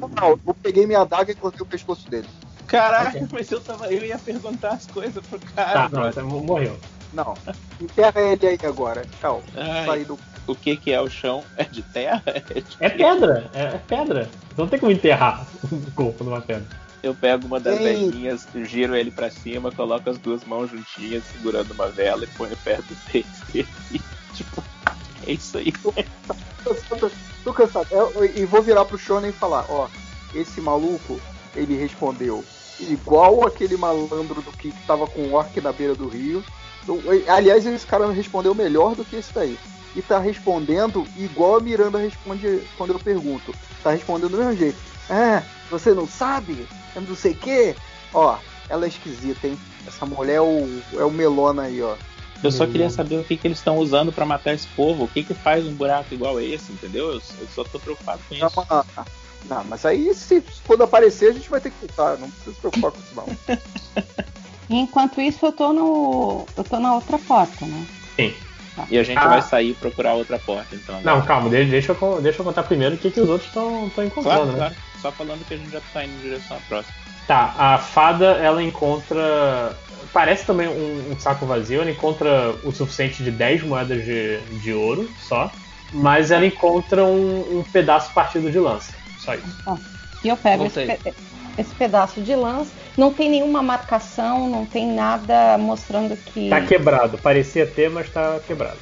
moral, 0.00 0.38
eu 0.46 0.54
peguei 0.54 0.86
minha 0.86 1.00
adaga 1.00 1.30
e 1.32 1.34
cortei 1.34 1.62
o 1.62 1.66
pescoço 1.66 2.08
dele. 2.10 2.28
Caraca, 2.66 3.26
mas 3.32 3.50
eu, 3.50 3.60
tava, 3.60 3.90
eu 3.90 4.04
ia 4.04 4.18
perguntar 4.18 4.70
as 4.70 4.86
coisas 4.86 5.24
pro 5.26 5.38
Tá, 5.38 5.64
cara. 5.64 5.88
não, 5.90 6.08
então 6.08 6.26
morreu. 6.26 6.76
Não. 7.12 7.34
Enterra 7.80 8.20
ele 8.20 8.46
aí 8.46 8.58
agora. 8.64 9.04
Tchau. 9.20 9.42
Ai. 9.56 10.04
Do. 10.04 10.18
O 10.46 10.54
que, 10.54 10.76
que 10.76 10.92
é 10.92 11.00
o 11.00 11.08
chão? 11.10 11.42
É 11.56 11.64
de 11.64 11.82
terra? 11.82 12.22
É 12.26 12.40
de- 12.60 12.64
É 12.80 12.88
pedra, 12.88 13.50
é, 13.54 13.62
é 13.64 13.80
pedra. 13.86 14.28
Não 14.56 14.66
tem 14.66 14.78
como 14.78 14.92
enterrar 14.92 15.46
o 15.70 15.90
corpo 15.92 16.24
numa 16.24 16.40
pedra. 16.40 16.66
Eu 17.02 17.14
pego 17.14 17.46
uma 17.46 17.60
das 17.60 17.78
velhinhas, 17.84 18.48
giro 18.64 18.96
ele 18.96 19.10
pra 19.10 19.30
cima, 19.30 19.70
coloco 19.70 20.08
as 20.10 20.18
duas 20.18 20.44
mãos 20.44 20.70
juntinhas, 20.70 21.22
segurando 21.32 21.70
uma 21.72 21.88
vela 21.88 22.24
e 22.24 22.26
ponho 22.28 22.56
perto 22.56 22.82
do 22.86 22.96
peito 23.12 23.28
dele. 23.52 23.68
E, 23.92 24.00
tipo, 24.34 24.64
é 25.26 25.32
isso 25.32 25.58
aí. 25.58 25.72
Tô, 26.64 27.10
tô 27.44 27.52
cansado. 27.54 27.86
E 28.34 28.44
vou 28.44 28.62
virar 28.62 28.84
pro 28.84 28.98
Shonen 28.98 29.30
e 29.30 29.32
falar: 29.32 29.64
ó, 29.68 29.86
esse 30.34 30.60
maluco, 30.60 31.20
ele 31.54 31.76
respondeu 31.76 32.44
igual 32.80 33.46
aquele 33.46 33.76
malandro 33.76 34.40
do 34.42 34.52
que 34.52 34.72
tava 34.86 35.06
com 35.06 35.20
o 35.22 35.32
orc 35.34 35.60
na 35.60 35.72
beira 35.72 35.94
do 35.94 36.08
rio. 36.08 36.42
Aliás, 37.28 37.66
esse 37.66 37.86
cara 37.86 38.10
respondeu 38.10 38.54
melhor 38.54 38.94
do 38.94 39.04
que 39.04 39.16
esse 39.16 39.32
daí. 39.32 39.58
E 39.96 40.02
tá 40.02 40.18
respondendo 40.18 41.06
igual 41.16 41.56
a 41.56 41.60
Miranda 41.60 41.98
responde 41.98 42.62
quando 42.76 42.92
eu 42.92 42.98
pergunto. 42.98 43.54
Tá 43.82 43.90
respondendo 43.90 44.30
do 44.30 44.38
mesmo 44.38 44.56
jeito. 44.56 44.78
Ah, 45.10 45.42
você 45.70 45.92
não 45.92 46.06
sabe? 46.06 46.66
Eu 46.94 47.02
não 47.02 47.16
sei 47.16 47.32
o 47.32 47.36
quê. 47.36 47.74
Ó, 48.12 48.38
ela 48.68 48.84
é 48.84 48.88
esquisita, 48.88 49.48
hein? 49.48 49.58
Essa 49.86 50.04
mulher 50.06 50.34
é 50.34 50.40
o, 50.40 50.82
é 50.94 51.04
o 51.04 51.10
melona 51.10 51.62
aí, 51.62 51.82
ó. 51.82 51.96
Eu 52.42 52.52
só 52.52 52.66
queria 52.66 52.88
saber 52.88 53.18
o 53.18 53.24
que, 53.24 53.36
que 53.36 53.48
eles 53.48 53.58
estão 53.58 53.78
usando 53.78 54.12
pra 54.12 54.24
matar 54.24 54.54
esse 54.54 54.68
povo. 54.68 55.04
O 55.04 55.08
que, 55.08 55.24
que 55.24 55.34
faz 55.34 55.66
um 55.66 55.74
buraco 55.74 56.14
igual 56.14 56.36
a 56.36 56.44
esse, 56.44 56.70
entendeu? 56.70 57.10
Eu, 57.10 57.14
eu 57.40 57.48
só 57.52 57.64
tô 57.64 57.80
preocupado 57.80 58.20
com 58.28 58.34
isso. 58.34 58.44
Não, 58.68 58.84
não, 59.48 59.64
mas 59.64 59.84
aí, 59.84 60.14
se 60.14 60.44
quando 60.66 60.84
aparecer, 60.84 61.30
a 61.30 61.32
gente 61.32 61.50
vai 61.50 61.60
ter 61.60 61.70
que 61.70 61.82
lutar. 61.82 62.16
Não 62.18 62.30
precisa 62.30 62.54
se 62.54 62.60
preocupar 62.60 62.92
com 62.92 62.98
isso, 62.98 63.14
não. 63.16 63.26
E 64.70 64.76
enquanto 64.76 65.20
isso, 65.20 65.46
eu 65.46 65.52
tô 65.52 65.72
no. 65.72 66.46
Eu 66.56 66.64
tô 66.64 66.78
na 66.78 66.94
outra 66.94 67.18
porta, 67.18 67.64
né? 67.66 67.86
Sim. 68.16 68.34
E 68.90 68.96
a 68.98 69.02
gente 69.02 69.18
Ah. 69.18 69.26
vai 69.26 69.42
sair 69.42 69.70
e 69.70 69.74
procurar 69.74 70.14
outra 70.14 70.38
porta, 70.38 70.74
então. 70.76 71.00
Não, 71.02 71.20
calma, 71.22 71.48
deixa, 71.50 71.68
deixa, 71.70 71.96
eu, 72.00 72.20
deixa 72.22 72.40
eu 72.40 72.44
contar 72.44 72.62
primeiro 72.62 72.94
o 72.94 72.98
que, 72.98 73.10
que 73.10 73.20
os 73.20 73.28
outros 73.28 73.48
estão 73.48 73.86
encontrando, 74.04 74.22
Claro, 74.22 74.46
né? 74.46 74.56
claro. 74.56 74.74
Só 75.02 75.10
falando 75.10 75.44
que 75.44 75.54
a 75.54 75.56
gente 75.56 75.70
já 75.72 75.80
tá 75.92 76.04
indo 76.04 76.14
em 76.18 76.22
direção 76.22 76.56
à 76.56 76.60
próxima. 76.60 76.94
Tá, 77.26 77.54
a 77.58 77.78
fada 77.78 78.26
ela 78.36 78.62
encontra. 78.62 79.76
Parece 80.12 80.46
também 80.46 80.68
um, 80.68 81.12
um 81.12 81.18
saco 81.18 81.44
vazio, 81.44 81.80
ela 81.82 81.90
encontra 81.90 82.54
o 82.62 82.70
suficiente 82.72 83.22
de 83.22 83.30
10 83.30 83.62
moedas 83.64 84.04
de, 84.04 84.38
de 84.60 84.72
ouro 84.72 85.10
só, 85.18 85.50
mas 85.92 86.30
ela 86.30 86.46
encontra 86.46 87.04
um, 87.04 87.58
um 87.58 87.62
pedaço 87.64 88.12
partido 88.14 88.50
de 88.50 88.58
lança. 88.60 88.94
Só 89.18 89.34
isso. 89.34 89.56
E 90.24 90.28
eu 90.28 90.36
pego 90.36 90.64
esse, 90.66 90.86
pe- 90.86 91.14
esse 91.58 91.74
pedaço 91.74 92.20
de 92.20 92.34
lança. 92.34 92.70
Não 92.96 93.12
tem 93.12 93.28
nenhuma 93.28 93.62
marcação, 93.62 94.48
não 94.48 94.64
tem 94.64 94.86
nada 94.92 95.58
mostrando 95.58 96.16
que. 96.16 96.48
Tá 96.48 96.60
quebrado, 96.60 97.18
parecia 97.18 97.66
ter, 97.66 97.90
mas 97.90 98.08
tá 98.10 98.40
quebrado. 98.46 98.78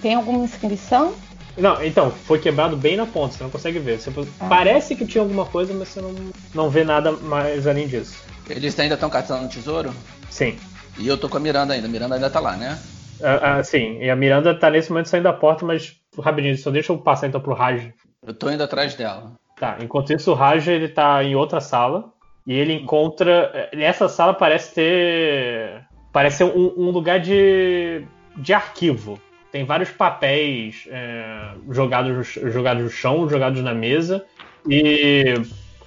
Tem 0.00 0.14
alguma 0.14 0.44
inscrição? 0.44 1.14
Não, 1.56 1.84
então, 1.84 2.10
foi 2.10 2.38
quebrado 2.38 2.76
bem 2.76 2.96
na 2.96 3.06
ponta, 3.06 3.34
você 3.34 3.42
não 3.42 3.50
consegue 3.50 3.78
ver. 3.78 4.00
Você, 4.00 4.10
Parece 4.48 4.96
que 4.96 5.04
tinha 5.06 5.22
alguma 5.22 5.44
coisa, 5.44 5.74
mas 5.74 5.88
você 5.88 6.00
não, 6.00 6.14
não 6.54 6.70
vê 6.70 6.82
nada 6.82 7.12
mais 7.12 7.66
além 7.66 7.86
disso. 7.86 8.22
Eles 8.48 8.78
ainda 8.78 8.94
estão 8.94 9.10
caçando 9.10 9.48
tesouro? 9.48 9.94
Sim. 10.30 10.56
E 10.98 11.06
eu 11.06 11.18
tô 11.18 11.28
com 11.28 11.36
a 11.36 11.40
Miranda 11.40 11.74
ainda. 11.74 11.86
A 11.86 11.90
Miranda 11.90 12.14
ainda 12.14 12.30
tá 12.30 12.40
lá, 12.40 12.56
né? 12.56 12.78
Ah, 13.22 13.58
ah, 13.58 13.64
sim, 13.64 13.98
e 14.00 14.10
a 14.10 14.16
Miranda 14.16 14.52
tá 14.52 14.68
nesse 14.68 14.90
momento 14.90 15.08
saindo 15.08 15.24
da 15.24 15.32
porta, 15.32 15.64
mas 15.64 15.96
rapidinho, 16.18 16.56
só 16.58 16.70
deixa 16.70 16.92
eu 16.92 16.98
passar 16.98 17.28
então 17.28 17.40
pro 17.40 17.54
Raj. 17.54 17.92
Eu 18.26 18.34
tô 18.34 18.50
indo 18.50 18.62
atrás 18.62 18.94
dela. 18.94 19.32
Tá, 19.62 19.76
enquanto 19.80 20.12
isso 20.12 20.32
o 20.32 20.34
Raj 20.34 20.66
ele 20.66 20.88
tá 20.88 21.22
em 21.22 21.36
outra 21.36 21.60
sala 21.60 22.12
e 22.44 22.52
ele 22.52 22.72
encontra. 22.72 23.68
Essa 23.70 24.08
sala 24.08 24.34
parece 24.34 24.74
ter. 24.74 25.86
Parece 26.12 26.38
ser 26.38 26.44
um, 26.46 26.74
um 26.76 26.90
lugar 26.90 27.20
de. 27.20 28.04
de 28.36 28.52
arquivo. 28.52 29.20
Tem 29.52 29.64
vários 29.64 29.90
papéis 29.90 30.88
é, 30.90 31.52
jogados, 31.70 32.26
jogados 32.26 32.82
no 32.82 32.90
chão, 32.90 33.28
jogados 33.28 33.62
na 33.62 33.72
mesa 33.72 34.26
e 34.68 35.32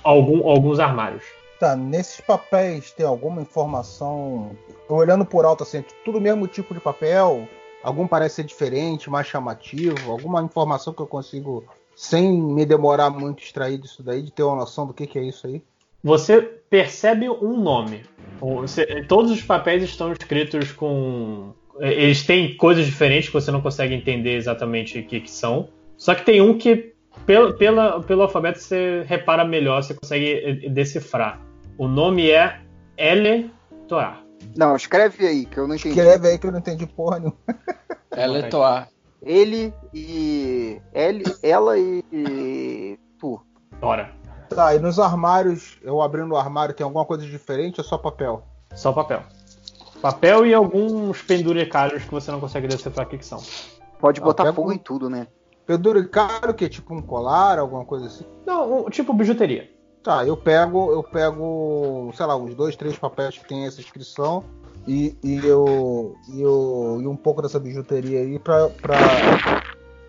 algum, 0.01 0.47
alguns 0.47 0.79
armários. 0.79 1.25
Tá, 1.59 1.75
nesses 1.75 2.21
papéis 2.21 2.91
tem 2.91 3.05
alguma 3.05 3.41
informação. 3.41 4.55
Olhando 4.87 5.25
por 5.25 5.43
alto 5.43 5.63
assim, 5.63 5.83
tudo 6.05 6.19
o 6.19 6.21
mesmo 6.21 6.47
tipo 6.47 6.73
de 6.73 6.79
papel. 6.79 7.45
Algum 7.83 8.07
parece 8.07 8.35
ser 8.35 8.45
diferente, 8.45 9.09
mais 9.09 9.27
chamativo. 9.27 10.09
Alguma 10.09 10.41
informação 10.41 10.93
que 10.93 11.01
eu 11.01 11.07
consigo, 11.07 11.65
sem 11.95 12.31
me 12.41 12.65
demorar 12.65 13.09
muito, 13.09 13.41
extrair 13.43 13.77
disso 13.77 14.03
daí, 14.03 14.21
de 14.21 14.31
ter 14.31 14.43
uma 14.43 14.55
noção 14.55 14.85
do 14.85 14.93
que, 14.93 15.07
que 15.07 15.17
é 15.17 15.23
isso 15.23 15.47
aí. 15.47 15.61
Você 16.03 16.41
percebe 16.41 17.29
um 17.29 17.57
nome. 17.59 18.03
Você- 18.39 19.03
todos 19.07 19.31
os 19.31 19.41
papéis 19.41 19.81
estão 19.81 20.11
escritos 20.11 20.71
com. 20.71 21.53
Eles 21.79 22.23
têm 22.23 22.55
coisas 22.57 22.85
diferentes 22.85 23.29
que 23.29 23.33
você 23.33 23.51
não 23.51 23.61
consegue 23.61 23.93
entender 23.95 24.35
exatamente 24.35 24.99
o 24.99 25.05
que, 25.05 25.19
que 25.21 25.31
são. 25.31 25.69
Só 25.97 26.13
que 26.13 26.23
tem 26.23 26.41
um 26.41 26.57
que, 26.57 26.93
pelo, 27.25 27.53
pela, 27.53 28.01
pelo 28.03 28.21
alfabeto, 28.21 28.59
você 28.59 29.03
repara 29.07 29.43
melhor, 29.43 29.81
você 29.83 29.93
consegue 29.93 30.61
eh, 30.65 30.69
decifrar. 30.69 31.41
O 31.77 31.87
nome 31.87 32.29
é 32.29 32.59
Ele 32.97 33.49
Torá. 33.87 34.21
Não, 34.55 34.75
escreve 34.75 35.25
aí, 35.25 35.45
que 35.45 35.57
eu 35.57 35.67
não 35.67 35.75
entendi. 35.75 35.97
Escreve 35.99 36.27
aí 36.27 36.37
que 36.37 36.47
eu 36.47 36.51
não 36.51 36.59
entendi 36.59 36.85
porra 36.85 37.19
nenhuma. 37.19 37.37
É 38.11 38.49
Toar. 38.49 38.89
Ele 39.25 39.73
e. 39.91 40.79
Ele, 40.93 41.23
ela 41.41 41.77
e. 41.77 42.03
e 42.13 42.99
tu. 43.19 43.41
Tora. 43.81 44.13
Tá, 44.49 44.75
e 44.75 44.79
nos 44.79 44.99
armários, 44.99 45.79
eu 45.81 46.01
abrindo 46.01 46.31
o 46.31 46.37
armário, 46.37 46.75
tem 46.75 46.83
alguma 46.83 47.03
coisa 47.03 47.25
diferente 47.25 47.79
ou 47.81 47.83
só 47.83 47.97
papel? 47.97 48.43
Só 48.75 48.93
papel. 48.93 49.23
Papel 49.99 50.45
e 50.45 50.53
alguns 50.53 51.21
penduricalhos 51.23 52.03
que 52.03 52.11
você 52.11 52.29
não 52.31 52.39
consegue 52.39 52.67
decifrar 52.67 53.07
o 53.07 53.09
que, 53.09 53.17
que 53.17 53.25
são. 53.25 53.41
Pode 53.99 54.21
botar 54.21 54.43
pega 54.43 54.55
fogo 54.55 54.71
em 54.71 54.77
tudo, 54.77 55.09
né? 55.09 55.27
Penduricalho, 55.65 56.51
o 56.51 56.53
quê? 56.53 56.69
Tipo 56.69 56.93
um 56.93 57.01
colar, 57.01 57.57
alguma 57.57 57.83
coisa 57.83 58.05
assim? 58.05 58.25
Não, 58.45 58.85
um- 58.85 58.89
tipo 58.89 59.11
bijuteria. 59.13 59.67
Tá, 60.03 60.23
eu 60.23 60.37
pego, 60.37 60.91
eu 60.91 61.01
pego, 61.01 62.11
sei 62.13 62.25
lá, 62.27 62.35
uns 62.35 62.53
dois, 62.53 62.75
três 62.75 62.95
papéis 62.95 63.39
que 63.39 63.47
tem 63.47 63.65
essa 63.65 63.81
inscrição 63.81 64.43
e, 64.87 65.15
e, 65.23 65.45
eu, 65.45 66.15
e, 66.33 66.41
eu, 66.41 66.99
e 67.01 67.07
um 67.07 67.15
pouco 67.15 67.41
dessa 67.41 67.59
bijuteria 67.59 68.19
aí 68.19 68.37
pra, 68.39 68.69
pra 68.69 68.97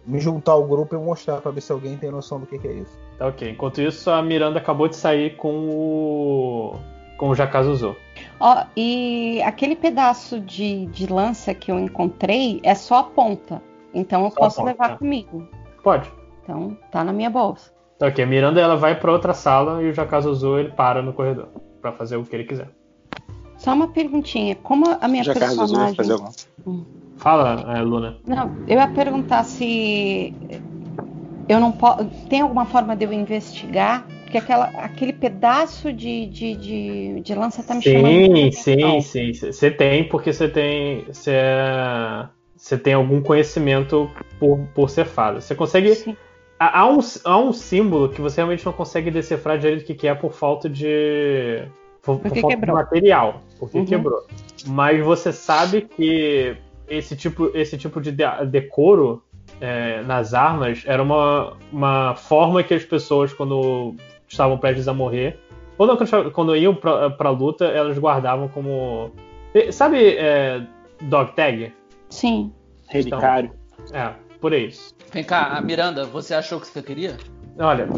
me 0.06 0.20
juntar 0.20 0.52
ao 0.52 0.64
grupo 0.64 0.94
e 0.94 0.98
mostrar 0.98 1.40
pra 1.40 1.50
ver 1.50 1.60
se 1.60 1.72
alguém 1.72 1.96
tem 1.96 2.10
noção 2.10 2.38
do 2.40 2.46
que, 2.46 2.58
que 2.58 2.68
é 2.68 2.72
isso. 2.72 2.98
Tá 3.18 3.26
ok. 3.26 3.50
Enquanto 3.50 3.80
isso, 3.80 4.10
a 4.10 4.22
Miranda 4.22 4.58
acabou 4.58 4.88
de 4.88 4.96
sair 4.96 5.36
com 5.36 5.68
o. 5.68 6.76
com 7.16 7.30
o 7.30 7.34
Jakazuzo. 7.34 7.96
Ó, 8.38 8.64
e 8.76 9.40
aquele 9.42 9.74
pedaço 9.74 10.38
de, 10.40 10.86
de 10.86 11.06
lança 11.06 11.54
que 11.54 11.72
eu 11.72 11.78
encontrei 11.78 12.60
é 12.62 12.74
só 12.74 12.98
a 12.98 13.04
ponta. 13.04 13.62
Então 13.94 14.24
eu 14.24 14.30
Só 14.30 14.36
posso 14.36 14.56
ponta, 14.56 14.70
levar 14.70 14.88
tá. 14.90 14.98
comigo. 14.98 15.48
Pode. 15.82 16.12
Então 16.42 16.76
tá 16.92 17.02
na 17.02 17.12
minha 17.12 17.30
bolsa. 17.30 17.72
Tá 17.98 18.06
ok. 18.06 18.22
A 18.22 18.26
Miranda 18.26 18.60
ela 18.60 18.76
vai 18.76 18.94
pra 18.98 19.10
outra 19.10 19.32
sala 19.32 19.82
e 19.82 19.88
o 19.88 19.94
Jakazuzo 19.94 20.58
ele 20.58 20.70
para 20.70 21.00
no 21.00 21.14
corredor 21.14 21.48
pra 21.80 21.92
fazer 21.92 22.16
o 22.16 22.24
que 22.24 22.36
ele 22.36 22.44
quiser. 22.44 22.68
Só 23.66 23.74
uma 23.74 23.88
perguntinha. 23.88 24.54
Como 24.54 24.84
a 25.00 25.08
minha 25.08 25.24
Já 25.24 25.34
personagem. 25.34 25.96
fazer 25.96 26.12
alguma 26.12 26.30
Fala, 27.16 27.76
é, 27.76 27.82
Luna. 27.82 28.16
Não, 28.24 28.52
eu 28.68 28.78
ia 28.78 28.86
perguntar 28.86 29.42
se 29.42 30.32
eu 31.48 31.58
não 31.58 31.72
posso. 31.72 32.04
Tem 32.28 32.42
alguma 32.42 32.64
forma 32.64 32.94
de 32.94 33.04
eu 33.04 33.12
investigar? 33.12 34.06
Porque 34.22 34.38
aquela, 34.38 34.66
aquele 34.66 35.12
pedaço 35.12 35.92
de, 35.92 36.26
de, 36.26 36.54
de, 36.54 37.20
de 37.22 37.34
lança 37.34 37.60
tá 37.60 37.74
me 37.74 37.82
chamando. 37.82 38.06
Sim, 38.06 38.30
muita 38.30 38.56
sim, 38.56 38.72
atenção. 38.74 39.00
sim. 39.00 39.32
Você 39.32 39.68
tem 39.68 40.08
porque 40.08 40.32
você 40.32 40.48
tem. 40.48 41.04
Você 41.06 41.32
é- 41.32 42.28
você 42.56 42.78
tem 42.78 42.94
algum 42.94 43.20
conhecimento 43.20 44.08
por, 44.38 44.60
por 44.76 44.88
ser 44.88 45.06
fada. 45.06 45.40
Você 45.40 45.56
consegue. 45.56 45.92
Sim. 45.96 46.16
Há 46.56 46.82
há 46.82 46.88
um, 46.88 47.00
há 47.24 47.36
um 47.36 47.52
símbolo 47.52 48.10
que 48.10 48.20
você 48.20 48.36
realmente 48.36 48.64
não 48.64 48.72
consegue 48.72 49.10
decifrar 49.10 49.58
direito 49.58 49.82
o 49.82 49.84
que 49.84 49.94
que 49.94 50.06
é 50.06 50.14
por 50.14 50.32
falta 50.32 50.68
de. 50.70 51.66
Por, 52.06 52.14
por 52.18 52.22
Porque 52.22 52.40
falta 52.40 52.54
de 52.56 52.60
quebrou. 52.60 52.76
material. 52.76 53.42
Porque 53.58 53.78
Uhum. 53.78 53.84
quebrou. 53.84 54.24
Mas 54.68 55.04
você 55.04 55.32
sabe 55.32 55.82
que 55.82 56.56
esse 56.88 57.16
tipo, 57.16 57.50
esse 57.52 57.76
tipo 57.76 58.00
de 58.00 58.12
de- 58.12 58.46
decoro 58.48 59.22
é, 59.60 60.02
nas 60.02 60.32
armas 60.32 60.82
era 60.86 61.02
uma, 61.02 61.54
uma 61.72 62.14
forma 62.14 62.62
que 62.62 62.72
as 62.74 62.84
pessoas, 62.84 63.32
quando 63.32 63.94
estavam 64.28 64.56
prestes 64.58 64.86
a 64.88 64.94
morrer, 64.94 65.38
ou 65.78 65.86
não, 65.86 65.96
quando, 66.32 66.54
iam 66.56 66.74
pra, 66.74 67.10
pra 67.10 67.30
luta, 67.30 67.64
elas 67.66 67.98
guardavam 67.98 68.48
como. 68.48 69.10
Sabe 69.72 70.16
é, 70.16 70.62
dog 71.02 71.32
tag? 71.34 71.72
Sim. 72.08 72.52
Relicário. 72.88 73.50
É, 73.92 74.12
por 74.40 74.52
aí. 74.52 74.70
Vem 75.12 75.24
cá, 75.24 75.56
a 75.56 75.60
Miranda, 75.60 76.04
você 76.04 76.34
achou 76.34 76.58
o 76.58 76.60
que 76.60 76.66
você 76.68 76.82
queria? 76.82 77.16
Olha, 77.58 77.88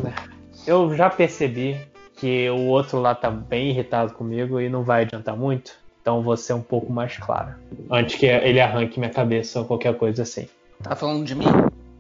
eu 0.67 0.95
já 0.95 1.11
percebi 1.11 1.77
que 2.19 2.49
o 2.51 2.67
outro 2.67 2.99
lá 3.01 3.15
tá 3.15 3.31
bem 3.31 3.71
irritado 3.71 4.13
comigo 4.15 4.61
e 4.61 4.69
não 4.69 4.83
vai 4.83 5.03
adiantar 5.03 5.37
muito. 5.37 5.73
Então 6.03 6.23
vou 6.23 6.37
ser 6.37 6.53
um 6.55 6.63
pouco 6.63 6.93
mais 6.93 7.17
clara. 7.17 7.59
Antes 7.91 8.17
que 8.17 8.27
ele 8.27 8.61
arranque 8.61 8.99
minha 8.99 9.11
cabeça 9.13 9.61
ou 9.61 9.65
qualquer 9.67 9.97
coisa 9.97 10.23
assim. 10.23 10.49
Tá 10.83 10.97
falando 10.97 11.25
de 11.25 11.35
mim? 11.35 11.47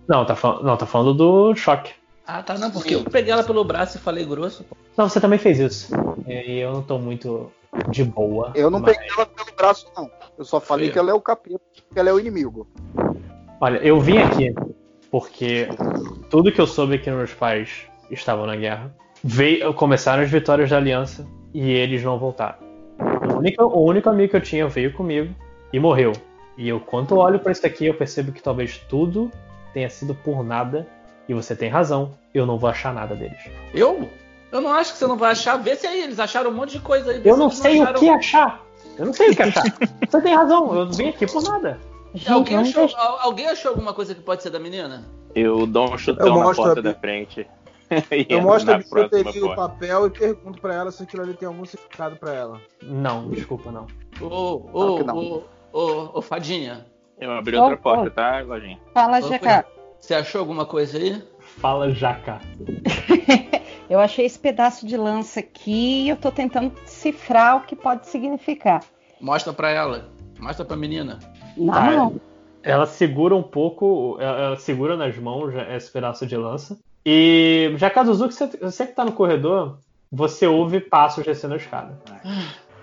Não, 0.08 0.24
tá, 0.24 0.34
fal- 0.34 0.62
não, 0.62 0.76
tá 0.76 0.86
falando 0.86 1.14
do 1.14 1.54
choque. 1.54 1.92
Ah, 2.26 2.42
tá, 2.42 2.58
não, 2.58 2.70
porque 2.70 2.94
eu 2.94 3.04
peguei 3.04 3.32
ela 3.32 3.42
pelo 3.44 3.64
braço 3.64 3.96
e 3.96 4.00
falei 4.00 4.24
grosso. 4.24 4.64
pô. 4.64 4.76
Não, 4.96 5.08
você 5.08 5.20
também 5.20 5.38
fez 5.38 5.58
isso. 5.58 5.92
E 6.26 6.58
eu 6.58 6.72
não 6.72 6.82
tô 6.82 6.98
muito 6.98 7.50
de 7.90 8.04
boa. 8.04 8.52
Eu 8.54 8.70
não 8.70 8.80
mas- 8.80 8.96
peguei 8.96 9.08
ela 9.16 9.26
pelo 9.26 9.56
braço, 9.56 9.86
não. 9.96 10.10
Eu 10.38 10.44
só 10.44 10.60
falei 10.60 10.90
que 10.90 10.98
ela 10.98 11.10
é 11.10 11.14
o 11.14 11.20
capeta, 11.20 11.60
que 11.92 11.98
ela 11.98 12.08
é 12.08 12.12
o 12.12 12.20
inimigo. 12.20 12.66
Olha, 13.60 13.78
eu 13.78 14.00
vim 14.00 14.18
aqui 14.18 14.54
porque 15.10 15.68
tudo 16.30 16.52
que 16.52 16.60
eu 16.60 16.66
soube 16.66 16.94
é 16.94 16.98
que 16.98 17.10
meus 17.10 17.32
pais 17.34 17.86
estavam 18.10 18.46
na 18.46 18.56
guerra. 18.56 18.94
Veio, 19.22 19.72
começaram 19.74 20.22
as 20.22 20.30
vitórias 20.30 20.70
da 20.70 20.76
aliança 20.76 21.26
e 21.52 21.70
eles 21.70 22.02
não 22.02 22.18
voltaram. 22.18 22.58
O 23.32 23.38
único, 23.38 23.64
o 23.64 23.84
único 23.84 24.08
amigo 24.08 24.30
que 24.30 24.36
eu 24.36 24.40
tinha 24.40 24.68
veio 24.68 24.92
comigo 24.92 25.34
e 25.72 25.78
morreu. 25.78 26.12
E 26.56 26.68
eu, 26.68 26.80
quando 26.80 27.14
eu 27.14 27.18
olho 27.18 27.38
pra 27.38 27.52
isso 27.52 27.66
aqui, 27.66 27.86
eu 27.86 27.94
percebo 27.94 28.32
que 28.32 28.42
talvez 28.42 28.78
tudo 28.88 29.30
tenha 29.72 29.88
sido 29.88 30.14
por 30.14 30.42
nada. 30.44 30.86
E 31.28 31.34
você 31.34 31.54
tem 31.54 31.68
razão, 31.68 32.12
eu 32.34 32.46
não 32.46 32.58
vou 32.58 32.70
achar 32.70 32.92
nada 32.92 33.14
deles. 33.14 33.38
Eu? 33.74 34.08
Eu 34.50 34.60
não 34.62 34.72
acho 34.72 34.92
que 34.92 34.98
você 34.98 35.06
não 35.06 35.16
vai 35.16 35.32
achar. 35.32 35.56
Vê 35.58 35.76
se 35.76 35.86
aí, 35.86 36.02
eles 36.02 36.18
acharam 36.18 36.50
um 36.50 36.54
monte 36.54 36.72
de 36.72 36.80
coisa 36.80 37.10
aí. 37.10 37.20
Eu 37.24 37.36
não 37.36 37.50
sei 37.50 37.78
o 37.78 37.82
acharam- 37.82 38.00
que 38.00 38.08
achar. 38.08 38.60
Eu 38.96 39.06
não 39.06 39.12
sei 39.12 39.30
o 39.30 39.36
que 39.36 39.42
achar. 39.42 39.62
você 40.08 40.20
tem 40.22 40.34
razão, 40.34 40.74
eu 40.74 40.90
vim 40.90 41.08
aqui 41.10 41.26
por 41.26 41.42
nada. 41.42 41.78
Gente, 42.14 42.32
Alguém 42.32 42.56
achou, 42.56 42.88
alguém 43.20 43.46
achou 43.46 43.70
alguma 43.70 43.92
coisa 43.92 44.14
que 44.14 44.22
pode 44.22 44.42
ser 44.42 44.50
da 44.50 44.58
menina? 44.58 45.04
Eu 45.34 45.66
dou 45.66 45.92
um 45.92 45.98
chutão 45.98 46.26
Eu 46.26 46.38
na 46.38 46.54
porta 46.54 46.80
da 46.80 46.94
frente. 46.94 47.46
E 48.10 48.26
Eu 48.28 48.42
mostro 48.42 48.74
a 48.74 48.78
próxima 48.78 49.08
bilheteria 49.08 49.46
o 49.46 49.56
papel 49.56 50.06
e 50.06 50.10
pergunto 50.10 50.60
pra 50.60 50.74
ela 50.74 50.90
se 50.90 51.02
aquilo 51.02 51.22
ali 51.22 51.34
tem 51.34 51.48
algum 51.48 51.64
significado 51.64 52.16
pra 52.16 52.34
ela. 52.34 52.60
Não, 52.82 53.30
desculpa, 53.30 53.72
não. 53.72 53.86
Ô, 54.20 54.68
ô, 54.72 54.98
não. 55.02 55.16
ô, 55.16 55.42
ô, 55.72 56.18
ô, 56.18 56.22
Fadinha, 56.22 56.86
Eu 57.18 57.32
abri 57.32 57.56
Ô, 57.56 57.62
outra 57.62 57.76
porta, 57.76 58.10
tá, 58.10 58.40
Lojinha? 58.40 58.78
Fala, 58.92 59.18
Ô, 59.18 59.22
Jaca. 59.22 59.66
você 59.98 60.14
achou 60.14 60.40
alguma 60.40 60.66
coisa 60.66 60.98
aí? 60.98 61.22
Fala 61.40 61.90
jaca. 61.90 62.40
Eu 63.88 63.98
achei 64.00 64.26
esse 64.26 64.38
pedaço 64.38 64.86
de 64.86 64.96
lança 64.98 65.40
aqui 65.40 66.04
e 66.04 66.08
eu 66.10 66.16
tô 66.16 66.30
tentando 66.30 66.70
decifrar 66.84 67.56
o 67.56 67.60
que 67.62 67.74
pode 67.74 68.06
significar. 68.06 68.84
Mostra 69.18 69.50
pra 69.50 69.70
ela. 69.70 70.10
Mostra 70.38 70.62
pra 70.64 70.76
menina. 70.76 71.18
Na 71.56 71.72
Tá. 71.72 72.10
Ela 72.62 72.84
segura 72.86 73.34
um 73.34 73.42
pouco, 73.42 74.18
ela, 74.20 74.38
ela 74.38 74.56
segura 74.56 74.94
nas 74.96 75.16
mãos 75.16 75.54
esse 75.70 75.90
pedaço 75.90 76.26
de 76.26 76.36
lança. 76.36 76.78
E 77.10 77.72
já 77.78 77.88
Kazuzu, 77.88 78.28
que 78.28 78.34
você, 78.34 78.46
você 78.60 78.86
que 78.86 78.92
tá 78.92 79.02
no 79.02 79.12
corredor, 79.12 79.78
você 80.12 80.46
ouve 80.46 80.78
passos 80.78 81.24
descendo 81.24 81.54
a 81.54 81.56
escada. 81.56 81.98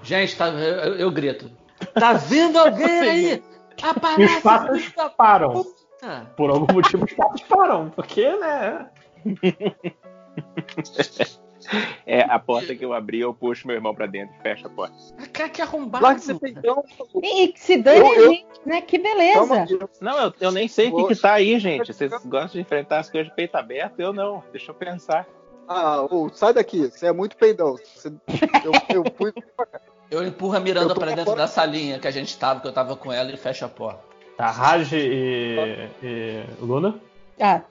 Gente, 0.02 0.36
tá, 0.36 0.48
eu, 0.48 0.96
eu 0.96 1.12
grito. 1.12 1.52
Tá 1.94 2.14
vendo 2.14 2.58
alguém 2.58 3.02
aí? 3.02 3.44
E 3.78 3.78
os 3.78 3.84
Aparece, 3.84 4.42
passos 4.42 4.94
param. 5.16 5.52
puta! 5.52 6.26
Por 6.36 6.50
algum 6.50 6.74
motivo 6.74 7.06
os 7.06 7.14
passos 7.14 7.42
param. 7.42 7.92
Porque, 7.92 8.28
né? 8.38 8.90
É, 12.08 12.22
a 12.22 12.38
porta 12.38 12.76
que 12.76 12.86
eu 12.86 12.94
abri, 12.94 13.20
eu 13.20 13.34
puxo 13.34 13.66
meu 13.68 13.76
irmão 13.76 13.94
pra 13.96 14.06
dentro 14.06 14.36
e 14.40 14.42
fecho 14.44 14.68
a 14.68 14.70
porta. 14.70 14.96
Cara, 15.34 15.50
que 15.50 15.62
arrombado. 15.62 16.04
Larga 16.04 16.20
esse 16.20 16.34
peidão. 16.36 16.84
E 17.24 17.48
que 17.48 17.60
se 17.60 17.78
dane 17.78 18.00
Eu- 18.00 18.30
gente, 18.30 18.46
né? 18.66 18.82
Que 18.82 19.00
beleza. 19.00 19.66
Não, 20.00 20.18
eu, 20.20 20.34
eu 20.40 20.52
nem 20.52 20.68
sei 20.68 20.90
o 20.90 20.96
que, 20.98 21.16
que 21.16 21.22
tá 21.22 21.34
aí, 21.34 21.58
gente. 21.60 21.92
Vocês 21.92 22.12
gostam 22.26 22.52
de 22.54 22.60
enfrentar 22.62 23.00
as 23.00 23.10
coisas 23.10 23.30
de 23.30 23.36
peito 23.36 23.56
aberto? 23.56 24.00
Eu 24.00 24.14
não. 24.14 24.44
Deixa 24.52 24.70
eu 24.70 24.76
pensar. 24.76 25.28
Ah, 25.68 26.04
ô, 26.04 26.30
sai 26.32 26.54
daqui. 26.54 26.88
Você 26.92 27.08
é 27.08 27.12
muito 27.12 27.36
peidão. 27.38 27.76
Você- 27.76 28.14
eu, 28.64 28.72
eu 28.98 29.04
fui. 29.18 29.34
Eu 30.12 30.24
empurro 30.24 30.56
a 30.56 30.60
Miranda 30.60 30.94
pra 30.94 31.12
dentro 31.16 31.36
da 31.36 31.48
salinha 31.48 31.98
que 31.98 32.08
a 32.08 32.12
gente 32.12 32.38
tava, 32.38 32.60
que 32.62 32.68
eu 32.68 32.74
tava 32.74 32.96
com 32.96 33.12
ela, 33.12 33.32
e 33.32 33.38
fecho 33.38 33.66
a 33.66 33.70
porta. 33.70 34.00
Tá, 34.38 34.52
Raj 34.52 34.94
e, 34.94 35.90
e 36.04 36.44
Luna. 36.62 37.00
Ah, 37.42 37.62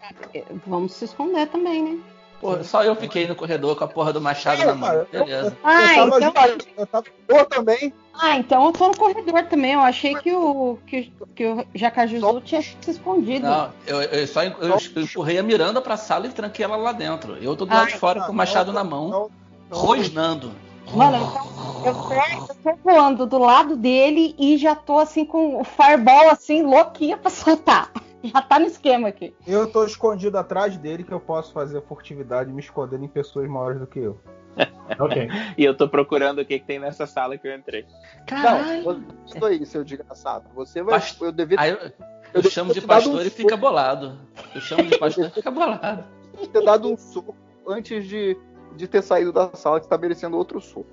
vamos 0.67 0.93
se 0.94 1.05
esconder 1.05 1.47
também, 1.49 1.83
né? 1.83 2.01
Pô, 2.41 2.63
só 2.63 2.83
eu 2.85 2.95
fiquei 2.95 3.27
no 3.27 3.35
corredor 3.35 3.77
com 3.77 3.85
a 3.85 3.89
porra 3.89 4.13
do 4.13 4.21
machado 4.21 4.63
É, 4.63 4.67
na 4.67 4.75
mão. 4.75 4.89
cara, 4.89 5.09
eu- 5.13 5.25
Beleza. 5.25 5.59
Ah, 5.63 5.99
eu 5.99 6.11
tava 6.11 6.17
então, 6.25 6.45
eu 6.79 6.87
tava 6.87 7.45
também. 7.47 7.93
ah, 8.13 8.37
então 8.37 8.67
eu 8.67 8.73
tô 8.73 8.89
no 8.89 8.97
corredor 8.97 9.45
também. 9.47 9.73
Eu 9.73 9.81
achei 9.81 10.15
que 10.17 10.33
o, 10.33 10.79
que, 10.87 11.13
que 11.35 11.47
o 11.47 11.65
Jacajuzu 11.75 12.41
tinha 12.43 12.61
se 12.61 12.77
escondido. 12.91 13.47
Não, 13.47 13.71
eu, 13.87 14.03
eu 14.03 14.27
só 14.27 14.43
eu, 14.43 14.53
eu 14.61 15.03
empurrei 15.03 15.39
a 15.39 15.43
Miranda 15.43 15.81
pra 15.81 15.97
sala 15.97 16.27
e 16.27 16.31
tranquei 16.31 16.65
ela 16.65 16.77
lá 16.77 16.93
dentro. 16.93 17.37
Eu 17.41 17.57
tô 17.57 17.65
do 17.65 17.73
Ah, 17.73 17.77
lado 17.79 17.89
de 17.89 17.99
fora 17.99 18.21
Não, 18.21 18.27
com 18.27 18.33
o 18.33 18.37
machado 18.37 18.67
não, 18.73 18.75
na 18.75 18.85
mão, 18.85 19.09
não, 19.09 19.31
não. 19.71 19.79
rosnando. 19.79 20.53
Mano, 20.93 21.17
então, 21.17 21.83
eu 21.83 21.95
tô, 21.95 22.15
eu 22.15 22.75
tô 22.75 22.79
voando 22.85 23.27
do 23.27 23.39
lado 23.39 23.75
dele 23.75 24.35
e 24.39 24.59
já 24.59 24.75
tô 24.75 24.99
assim 24.99 25.25
com 25.25 25.61
o 25.61 25.65
fireball 25.65 26.29
assim, 26.31 26.63
louquinha 26.63 27.17
pra 27.17 27.31
soltar. 27.31 27.91
Já 28.24 28.40
tá 28.42 28.58
no 28.58 28.67
esquema 28.67 29.08
aqui. 29.08 29.35
Eu 29.47 29.71
tô 29.71 29.85
escondido 29.85 30.39
atrás 30.39 30.76
dele 30.76 31.05
que 31.05 31.12
eu 31.12 31.21
posso 31.21 31.53
fazer 31.53 31.83
furtividade 31.83 32.51
me 32.53 32.60
escondendo 32.60 33.05
em 33.05 33.08
pessoas 33.08 33.49
maiores 33.49 33.81
do 33.81 33.87
que 33.87 34.01
eu. 34.01 34.19
Ok. 34.99 35.28
E 35.57 35.65
eu 35.65 35.74
tô 35.74 35.89
procurando 35.89 36.40
o 36.40 36.44
que, 36.44 36.58
que 36.58 36.67
tem 36.67 36.78
nessa 36.78 37.07
sala 37.07 37.39
que 37.39 37.49
eu 37.49 37.55
entrei. 37.55 37.87
Caralho! 38.26 38.85
Não, 38.85 39.05
isso 39.26 39.44
aí, 39.44 39.65
seu 39.65 39.83
desgraçado. 39.83 40.49
Você 40.55 40.83
vai. 40.83 40.94
Past- 41.01 41.21
Eu 41.23 41.33
devia 41.33 41.58
Aí 41.58 41.71
eu, 41.71 41.78
eu 41.78 41.90
devia 42.35 42.51
chamo 42.51 42.73
de 42.73 42.81
pastor 42.83 43.15
um 43.15 43.23
e 43.23 43.31
fica 43.31 43.57
bolado. 43.57 44.19
Eu 44.55 44.60
chamo 44.60 44.85
de 44.85 44.99
pastor 44.99 45.26
e 45.26 45.31
fica 45.31 45.51
bolado. 45.51 46.05
ter 46.53 46.62
dado 46.62 46.92
um 46.92 46.97
soco 46.97 47.35
antes 47.67 48.07
de, 48.07 48.37
de 48.76 48.87
ter 48.87 49.03
saído 49.03 49.33
da 49.33 49.51
sala, 49.55 49.81
que 49.81 49.87
está 49.87 49.97
merecendo 49.97 50.37
outro 50.37 50.60
soco. 50.60 50.87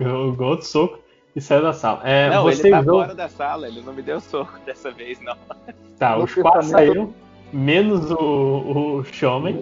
O 0.00 0.42
outro 0.42 0.64
soco 0.64 1.03
e 1.34 1.40
saiu 1.40 1.62
da 1.62 1.72
sala. 1.72 2.00
É, 2.04 2.30
não, 2.30 2.42
vocês 2.44 2.60
ele 2.64 2.70
tá 2.74 2.80
vão- 2.80 3.00
fora 3.00 3.14
da 3.14 3.28
sala, 3.28 3.66
ele 3.68 3.80
não 3.82 3.92
me 3.92 4.02
deu 4.02 4.20
soco 4.20 4.58
dessa 4.64 4.90
vez, 4.90 5.20
não. 5.20 5.36
Tá, 5.98 6.16
No 6.16 6.24
os 6.24 6.34
quatro 6.34 6.62
saíram, 6.64 7.14
menos 7.52 8.10
o, 8.10 8.16
o 8.98 9.04
Showman. 9.04 9.56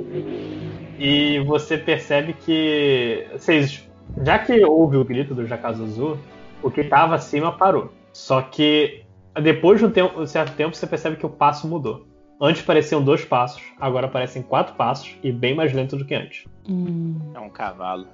E 0.98 1.40
você 1.40 1.76
percebe 1.78 2.32
que. 2.34 3.26
Vocês. 3.32 3.88
Já 4.24 4.38
que 4.38 4.62
houve 4.64 4.96
o 4.96 5.04
grito 5.04 5.34
do 5.34 5.46
Jakazuzu, 5.46 6.18
o 6.62 6.70
que 6.70 6.84
tava 6.84 7.14
acima 7.14 7.52
parou. 7.52 7.90
Só 8.12 8.42
que 8.42 9.02
depois 9.40 9.78
de 9.80 9.86
um, 9.86 9.90
tempo, 9.90 10.20
um 10.20 10.26
certo 10.26 10.54
tempo 10.54 10.76
você 10.76 10.86
percebe 10.86 11.16
que 11.16 11.24
o 11.24 11.30
passo 11.30 11.66
mudou. 11.66 12.06
Antes 12.40 12.62
pareciam 12.62 13.02
dois 13.02 13.24
passos, 13.24 13.62
agora 13.80 14.08
parecem 14.08 14.42
quatro 14.42 14.74
passos 14.74 15.16
e 15.22 15.30
bem 15.32 15.54
mais 15.54 15.72
lento 15.72 15.96
do 15.96 16.04
que 16.04 16.14
antes. 16.14 16.44
É 17.34 17.38
um 17.40 17.48
cavalo. 17.48 18.06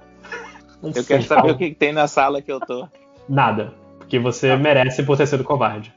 Eu 0.83 1.03
quero 1.03 1.23
saber 1.23 1.51
o 1.51 1.57
que 1.57 1.73
tem 1.73 1.91
na 1.91 2.07
sala 2.07 2.41
que 2.41 2.51
eu 2.51 2.59
tô. 2.59 2.87
Nada. 3.29 3.73
Porque 3.99 4.17
você 4.19 4.55
merece 4.57 5.03
por 5.03 5.15
ter 5.15 5.27
sido 5.27 5.43
covarde. 5.43 5.93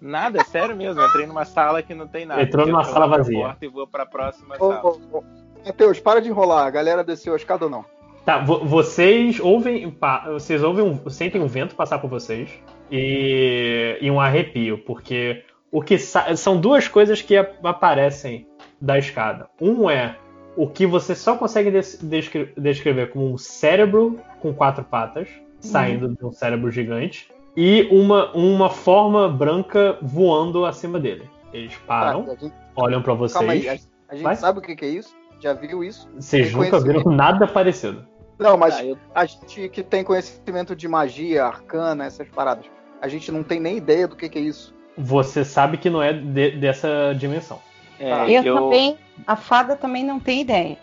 Nada, 0.00 0.40
é 0.40 0.44
sério 0.44 0.74
mesmo. 0.74 1.00
Eu 1.00 1.06
entrei 1.06 1.26
numa 1.26 1.44
sala 1.44 1.82
que 1.82 1.94
não 1.94 2.08
tem 2.08 2.24
nada. 2.26 2.42
Entrou 2.42 2.66
numa 2.66 2.82
sala 2.82 3.06
vazia. 3.06 3.38
porta 3.38 3.64
E 3.64 3.68
vou 3.68 3.86
pra 3.86 4.04
próxima 4.06 4.56
Ô, 4.58 4.72
sala. 4.72 4.80
ô, 4.84 5.18
ô, 5.18 5.24
Matheus, 5.64 6.00
para 6.00 6.20
de 6.20 6.28
enrolar. 6.28 6.66
A 6.66 6.70
galera 6.70 7.04
desceu 7.04 7.34
a 7.34 7.36
escada 7.36 7.66
ou 7.66 7.70
não? 7.70 7.84
Tá, 8.24 8.38
vo- 8.38 8.64
vocês 8.64 9.38
ouvem, 9.38 9.94
vocês 10.32 10.62
ouvem 10.62 10.84
um, 10.84 11.10
sentem 11.10 11.40
um 11.40 11.46
vento 11.46 11.74
passar 11.74 11.98
por 11.98 12.08
vocês 12.08 12.48
e, 12.90 13.98
e 14.00 14.10
um 14.10 14.20
arrepio, 14.20 14.78
porque 14.78 15.44
o 15.70 15.82
que 15.82 15.98
são 15.98 16.56
duas 16.60 16.86
coisas 16.86 17.20
que 17.22 17.36
ap- 17.36 17.64
aparecem 17.64 18.46
da 18.80 18.96
escada. 18.98 19.48
Um 19.60 19.90
é 19.90 20.16
o 20.56 20.68
que 20.68 20.86
você 20.86 21.14
só 21.14 21.36
consegue 21.36 21.70
des- 21.70 21.98
descre- 22.02 22.52
descrever 22.56 23.10
como 23.10 23.32
um 23.32 23.38
cérebro 23.38 24.20
com 24.40 24.52
quatro 24.54 24.84
patas 24.84 25.28
saindo 25.62 26.08
de 26.08 26.24
um 26.24 26.32
cérebro 26.32 26.70
gigante 26.70 27.28
e 27.56 27.88
uma, 27.90 28.30
uma 28.32 28.70
forma 28.70 29.28
branca 29.28 29.98
voando 30.02 30.64
acima 30.64 30.98
dele. 30.98 31.28
Eles 31.52 31.74
param, 31.86 32.24
Tá, 32.24 32.34
gente, 32.36 32.52
olham 32.74 33.02
pra 33.02 33.14
vocês. 33.14 33.34
calma 33.38 33.52
aí. 33.52 33.68
A, 33.68 33.72
a 34.08 34.14
gente 34.14 34.24
Vai. 34.24 34.36
sabe 34.36 34.58
o 34.58 34.62
que, 34.62 34.74
que 34.74 34.84
é 34.84 34.88
isso? 34.88 35.14
Já 35.40 35.52
viu 35.52 35.82
isso? 35.84 36.08
Vocês 36.14 36.52
nunca 36.54 36.80
viram 36.80 37.02
nada 37.12 37.46
parecido. 37.46 38.06
Não, 38.38 38.56
mas 38.56 38.76
Tá, 38.76 38.84
eu- 38.84 38.98
a 39.14 39.24
gente 39.24 39.68
que 39.68 39.82
tem 39.82 40.02
conhecimento 40.02 40.74
de 40.74 40.88
magia, 40.88 41.44
arcana, 41.44 42.04
essas 42.06 42.28
paradas, 42.28 42.64
a 43.00 43.08
gente 43.08 43.30
não 43.30 43.42
tem 43.42 43.60
nem 43.60 43.76
ideia 43.76 44.08
do 44.08 44.16
que, 44.16 44.28
que 44.28 44.38
é 44.38 44.42
isso. 44.42 44.74
Você 44.96 45.44
sabe 45.44 45.76
que 45.78 45.90
não 45.90 46.02
é 46.02 46.12
de- 46.12 46.52
dessa 46.52 47.12
dimensão. 47.18 47.58
é, 47.98 48.30
eu, 48.38 48.42
eu, 48.42 48.54
também, 48.56 48.98
a 49.26 49.36
fada 49.36 49.76
também 49.76 50.04
não 50.04 50.18
tem 50.18 50.40
ideia. 50.40 50.76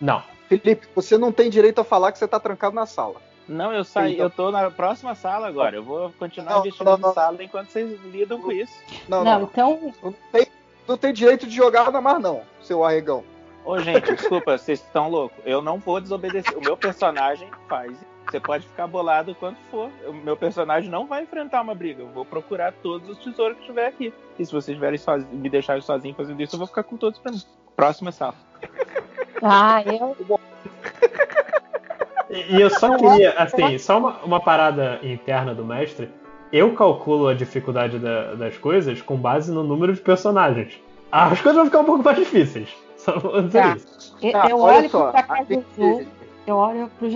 Não. 0.00 0.22
Felipe, 0.48 0.86
você 0.94 1.18
não 1.18 1.30
tem 1.30 1.50
direito 1.50 1.80
a 1.80 1.84
falar 1.84 2.10
que 2.10 2.18
você 2.18 2.26
tá 2.26 2.40
trancado 2.40 2.74
na 2.74 2.86
sala. 2.86 3.16
Não, 3.48 3.72
eu 3.72 3.82
saí, 3.84 4.14
Então- 4.14 4.26
eu 4.26 4.30
tô 4.30 4.50
na 4.50 4.70
próxima 4.70 5.14
sala 5.14 5.46
agora. 5.48 5.76
Eu 5.76 5.82
vou 5.82 6.12
continuar 6.18 6.52
Não, 6.52 6.60
investindo 6.60 6.84
não, 6.84 6.98
não. 6.98 7.14
sala 7.14 7.42
enquanto 7.42 7.70
vocês 7.70 7.98
lidam 8.04 8.40
com 8.40 8.52
isso. 8.52 8.72
Não, 9.08 9.24
Não, 9.24 9.38
não. 9.40 9.42
então. 9.46 9.94
Não 10.02 10.14
tem, 10.30 10.46
não 10.86 10.96
tem 10.96 11.12
direito 11.12 11.46
de 11.46 11.56
jogar 11.56 11.90
na 11.90 12.00
mar, 12.00 12.20
não, 12.20 12.42
seu 12.62 12.84
arregão. 12.84 13.24
Ô, 13.64 13.78
gente, 13.78 14.14
desculpa, 14.14 14.56
vocês 14.56 14.80
estão 14.80 15.08
loucos. 15.10 15.38
Eu 15.44 15.60
não 15.60 15.78
vou 15.78 16.00
desobedecer. 16.00 16.56
O 16.56 16.60
meu 16.60 16.76
personagem 16.76 17.50
faz. 17.68 17.96
Você 18.30 18.38
pode 18.40 18.66
ficar 18.66 18.86
bolado 18.86 19.34
quanto 19.34 19.58
for. 19.70 19.90
O 20.06 20.12
meu 20.12 20.36
personagem 20.36 20.90
não 20.90 21.06
vai 21.06 21.22
enfrentar 21.22 21.62
uma 21.62 21.74
briga. 21.74 22.02
Eu 22.02 22.08
vou 22.08 22.24
procurar 22.26 22.72
todos 22.82 23.08
os 23.08 23.18
tesouros 23.24 23.56
que 23.58 23.64
tiver 23.64 23.86
aqui. 23.86 24.12
E 24.38 24.44
se 24.44 24.52
vocês 24.52 24.74
tiverem 24.76 24.98
sozinho, 24.98 25.32
me 25.32 25.48
deixarem 25.48 25.80
sozinho 25.82 26.14
fazendo 26.14 26.40
isso, 26.42 26.54
eu 26.54 26.58
vou 26.58 26.66
ficar 26.68 26.82
com 26.82 26.96
todos 26.96 27.18
pra 27.18 27.32
mim. 27.32 27.42
Próxima 27.74 28.12
sala. 28.12 28.34
Ah, 29.42 29.82
eu. 29.84 30.16
E 32.30 32.60
eu 32.60 32.68
só 32.70 32.96
queria, 32.96 33.32
assim, 33.32 33.78
só 33.78 33.98
uma, 33.98 34.18
uma 34.24 34.40
parada 34.40 34.98
interna 35.02 35.54
do 35.54 35.64
mestre. 35.64 36.10
Eu 36.52 36.74
calculo 36.74 37.28
a 37.28 37.34
dificuldade 37.34 37.98
da- 37.98 38.34
das 38.34 38.56
coisas 38.58 39.00
com 39.02 39.16
base 39.16 39.50
no 39.52 39.62
número 39.62 39.92
de 39.94 40.00
personagens. 40.00 40.78
As 41.10 41.40
coisas 41.40 41.56
vão 41.56 41.66
ficar 41.66 41.80
um 41.80 41.84
pouco 41.84 42.02
mais 42.02 42.18
difíceis. 42.18 42.68
Só 42.96 43.18
vou 43.18 43.42
dizer 43.42 43.62
Tá. 43.62 43.76
isso. 43.76 44.16
Eu, 44.20 44.32
Tá, 44.32 44.46
eu 44.48 44.58
olho 44.60 44.90
só, 44.90 45.12
pro 45.12 45.44
gente- 45.44 46.08
eu 46.46 46.56
olho 46.56 46.90
pro 46.98 47.08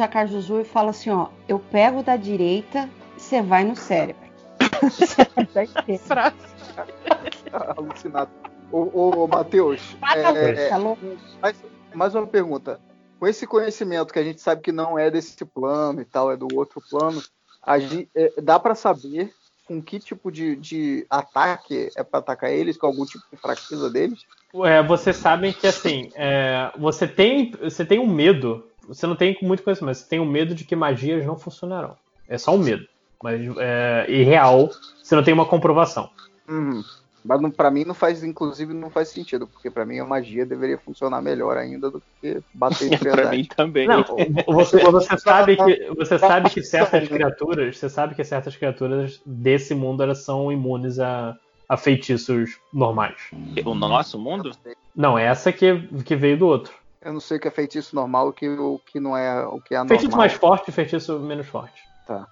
e 0.61 0.65
falo 0.65 0.91
assim, 0.91 1.11
ó, 1.11 1.27
eu 1.49 1.59
pego 1.59 2.03
da 2.03 2.17
direita, 2.17 2.89
você 3.17 3.43
vai 3.43 3.65
no 3.65 3.75
cérebro. 3.75 4.23
Alucinado. 7.77 8.31
Ô, 8.71 8.79
ô, 8.93 9.25
ô 9.25 9.29
Matheus, 9.29 9.97
é, 10.15 10.67
é, 10.67 10.69
Tá 10.69 10.77
louco? 10.79 11.05
mais, 11.41 11.65
mais 11.95 12.15
uma 12.15 12.27
pergunta. 12.27 12.81
Com 13.23 13.29
esse 13.29 13.47
conhecimento 13.47 14.13
que 14.13 14.19
a 14.19 14.25
gente 14.25 14.41
sabe 14.41 14.63
que 14.63 14.73
não 14.73 14.99
é 14.99 15.09
desse 15.09 15.45
plano 15.45 16.01
e 16.01 16.05
tal, 16.05 16.33
é 16.33 16.37
do 16.37 16.49
outro 16.57 16.83
plano, 16.91 17.23
a 17.63 17.79
gente, 17.79 18.11
é, 18.17 18.33
dá 18.43 18.59
pra 18.59 18.75
saber 18.75 19.33
com 19.65 19.81
que 19.81 20.01
tipo 20.01 20.33
de, 20.33 20.57
de 20.57 21.07
ataque 21.09 21.89
é 21.95 22.03
pra 22.03 22.19
atacar 22.19 22.51
eles, 22.51 22.77
com 22.77 22.89
algum 22.89 23.07
tipo 23.07 23.23
de 23.31 23.37
fraqueza 23.37 23.89
deles? 23.89 24.19
É, 24.65 24.83
vocês 24.83 25.15
sabem 25.15 25.53
que, 25.53 25.69
assim, 25.69 26.11
é, 26.17 26.73
você, 26.77 27.07
tem, 27.07 27.53
você 27.53 27.85
tem 27.85 28.01
um 28.01 28.13
medo. 28.13 28.67
Você 28.89 29.07
não 29.07 29.15
tem 29.15 29.39
muito 29.41 29.63
conhecimento, 29.63 29.99
você 29.99 30.09
tem 30.09 30.19
um 30.19 30.27
medo 30.27 30.53
de 30.53 30.65
que 30.65 30.75
magias 30.75 31.25
não 31.25 31.39
funcionarão. 31.39 31.97
É 32.27 32.37
só 32.37 32.53
um 32.53 32.59
medo. 32.59 32.85
Mas 33.23 33.41
é 33.57 34.07
irreal, 34.09 34.69
você 35.01 35.15
não 35.15 35.23
tem 35.23 35.33
uma 35.33 35.47
comprovação. 35.47 36.11
Uhum. 36.49 36.83
Mas 37.25 37.41
pra 37.55 37.71
mim 37.71 37.85
não 37.85 37.95
faz, 37.95 38.25
inclusive, 38.25 38.75
não 38.75 38.91
faz 38.91 39.09
sentido, 39.09 39.47
porque 39.47 39.71
pra 39.71 39.87
mim 39.87 39.99
a 39.99 40.05
magia 40.05 40.45
deveria 40.45 40.79
funcionar 40.79 41.23
melhor 41.23 41.57
ainda 41.57 41.91
do 41.91 42.03
que 42.21 42.41
bater 42.53 42.91
de 42.99 42.99
pra 42.99 43.31
mim 43.31 43.45
também. 43.45 43.87
Não, 43.87 44.05
você, 44.47 44.79
você 44.79 45.19
sabe 45.19 45.57
que 45.57 45.95
você 45.95 46.19
sabe 46.19 46.51
que 46.51 46.63
certas 46.63 47.09
criaturas, 47.09 47.79
você 47.79 47.89
sabe 47.89 48.15
que 48.15 48.25
certas 48.25 48.57
criaturas 48.57 49.21
desse 49.25 49.75
mundo 49.75 50.03
elas 50.03 50.25
são 50.25 50.51
imunes 50.51 50.99
a, 50.99 51.37
a 51.69 51.77
feitiços 51.77 52.59
normais. 52.73 53.17
O 53.65 53.75
nosso 53.75 54.19
mundo? 54.19 54.51
Não, 54.95 55.19
essa 55.19 55.53
que, 55.53 55.89
que 56.05 56.17
veio 56.17 56.39
do 56.39 56.47
outro. 56.47 56.75
Eu 57.01 57.13
não 57.13 57.21
sei 57.21 57.37
o 57.37 57.41
que 57.41 57.49
é 57.49 57.51
feitiço 57.51 57.97
normal 57.97 58.29
o 58.29 58.33
que, 58.33 58.49
o 58.49 58.81
que 58.87 59.01
não 59.01 59.17
é 59.17 59.45
o 59.45 59.61
que 59.61 59.75
é 59.75 59.79
Feitiço 59.87 60.11
normal. 60.11 60.19
mais 60.19 60.33
forte 60.33 60.69
e 60.69 60.73
feitiço 60.73 61.19
menos 61.19 61.47
forte. 61.49 61.83
Tá. 62.07 62.27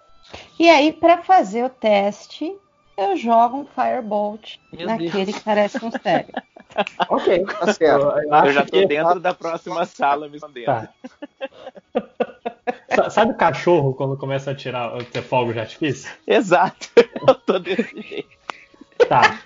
E 0.59 0.69
aí, 0.71 0.93
pra 0.93 1.23
fazer 1.23 1.65
o 1.65 1.69
teste, 1.69 2.57
eu 3.01 3.17
jogo 3.17 3.59
um 3.59 3.65
Firebolt 3.67 4.57
Meu 4.73 4.87
naquele 4.87 5.33
que 5.33 5.41
parece 5.41 5.85
um 5.85 5.91
cérebro. 5.91 6.33
Ok. 7.09 7.45
Tá 7.47 7.73
certo. 7.73 8.05
Eu, 8.05 8.45
eu 8.45 8.53
já 8.53 8.65
tô 8.65 8.71
que- 8.79 8.87
dentro 8.87 9.19
da 9.19 9.35
próxima 9.35 9.85
sala 9.85 10.29
me 10.29 10.37
escondendo. 10.37 10.67
Tá. 10.67 10.89
Sa- 12.95 13.11
Sabe 13.11 13.33
o 13.33 13.37
cachorro 13.37 13.93
quando 13.95 14.17
começa 14.17 14.53
a 14.53 14.55
tirar 14.55 14.97
ter 15.07 15.21
fogo 15.23 15.53
de 15.53 15.59
artifício? 15.61 16.11
Exato. 16.27 16.89
Eu 17.27 17.35
tô 17.35 17.59
desse 17.59 18.01
jeito. 18.01 18.29
Tá. 19.09 19.41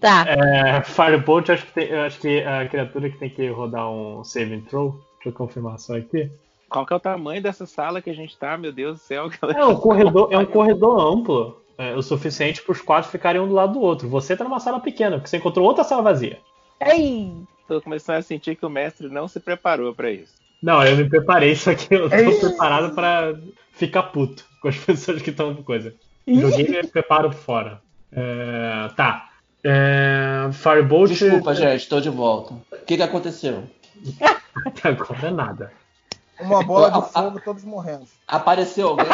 Tá. 0.00 0.24
É, 0.28 0.82
Firebolt, 0.82 1.48
acho 1.50 1.64
que, 1.66 1.72
tem- 1.72 1.88
eu 1.88 2.02
acho 2.02 2.20
que 2.20 2.40
a 2.42 2.68
criatura 2.68 3.08
que 3.10 3.18
tem 3.18 3.30
que 3.30 3.48
rodar 3.48 3.90
um 3.90 4.22
saving 4.22 4.60
throw. 4.60 5.00
Deixa 5.16 5.30
eu 5.30 5.32
confirmar 5.32 5.78
só 5.80 5.96
aqui. 5.96 6.30
Qual 6.68 6.84
que 6.86 6.92
é 6.92 6.96
o 6.96 7.00
tamanho 7.00 7.42
dessa 7.42 7.66
sala 7.66 8.00
que 8.02 8.10
a 8.10 8.14
gente 8.14 8.36
tá? 8.36 8.56
Meu 8.58 8.70
Deus 8.72 8.98
do 8.98 9.02
céu. 9.02 9.30
É 9.56 9.64
um 9.64 9.74
corredor, 9.76 10.28
é 10.30 10.38
um 10.38 10.46
corredor 10.46 11.00
amplo, 11.00 11.60
é, 11.78 11.94
o 11.94 12.02
suficiente 12.02 12.60
para 12.60 12.72
os 12.72 12.80
quatro 12.80 13.10
ficarem 13.10 13.40
um 13.40 13.48
do 13.48 13.54
lado 13.54 13.74
do 13.74 13.80
outro. 13.80 14.08
Você 14.08 14.36
tá 14.36 14.42
numa 14.42 14.58
sala 14.58 14.80
pequena, 14.80 15.16
porque 15.16 15.30
você 15.30 15.36
encontrou 15.36 15.64
outra 15.64 15.84
sala 15.84 16.02
vazia. 16.02 16.38
Ei! 16.80 17.32
Tô 17.68 17.80
começando 17.80 18.16
a 18.16 18.22
sentir 18.22 18.56
que 18.56 18.66
o 18.66 18.70
mestre 18.70 19.08
não 19.08 19.28
se 19.28 19.38
preparou 19.38 19.94
pra 19.94 20.10
isso. 20.10 20.34
Não, 20.60 20.84
eu 20.84 20.96
me 20.96 21.08
preparei, 21.08 21.54
só 21.54 21.72
que 21.74 21.94
eu 21.94 22.10
tô 22.10 22.40
preparado 22.40 22.94
para 22.94 23.38
ficar 23.72 24.04
puto 24.04 24.44
com 24.60 24.68
as 24.68 24.76
pessoas 24.84 25.22
que 25.22 25.30
estão 25.30 25.54
com 25.54 25.62
coisa. 25.62 25.94
Joguei 26.26 26.68
meu 26.68 26.86
preparo 26.88 27.30
fora. 27.30 27.80
É, 28.12 28.88
tá. 28.96 29.30
É, 29.62 30.48
Firebolt. 30.52 31.10
Desculpa, 31.10 31.54
gente, 31.54 31.76
estou 31.76 32.00
de 32.00 32.10
volta. 32.10 32.54
O 32.72 32.84
que, 32.84 32.96
que 32.96 33.02
aconteceu? 33.02 33.64
Até 34.66 34.88
agora 34.88 35.30
nada. 35.30 35.72
Uma 36.40 36.62
bola 36.62 36.90
de 36.90 36.98
ah. 36.98 37.02
fogo, 37.02 37.40
todos 37.44 37.64
morrendo. 37.64 38.06
Apareceu 38.26 38.88
alguém? 38.88 39.06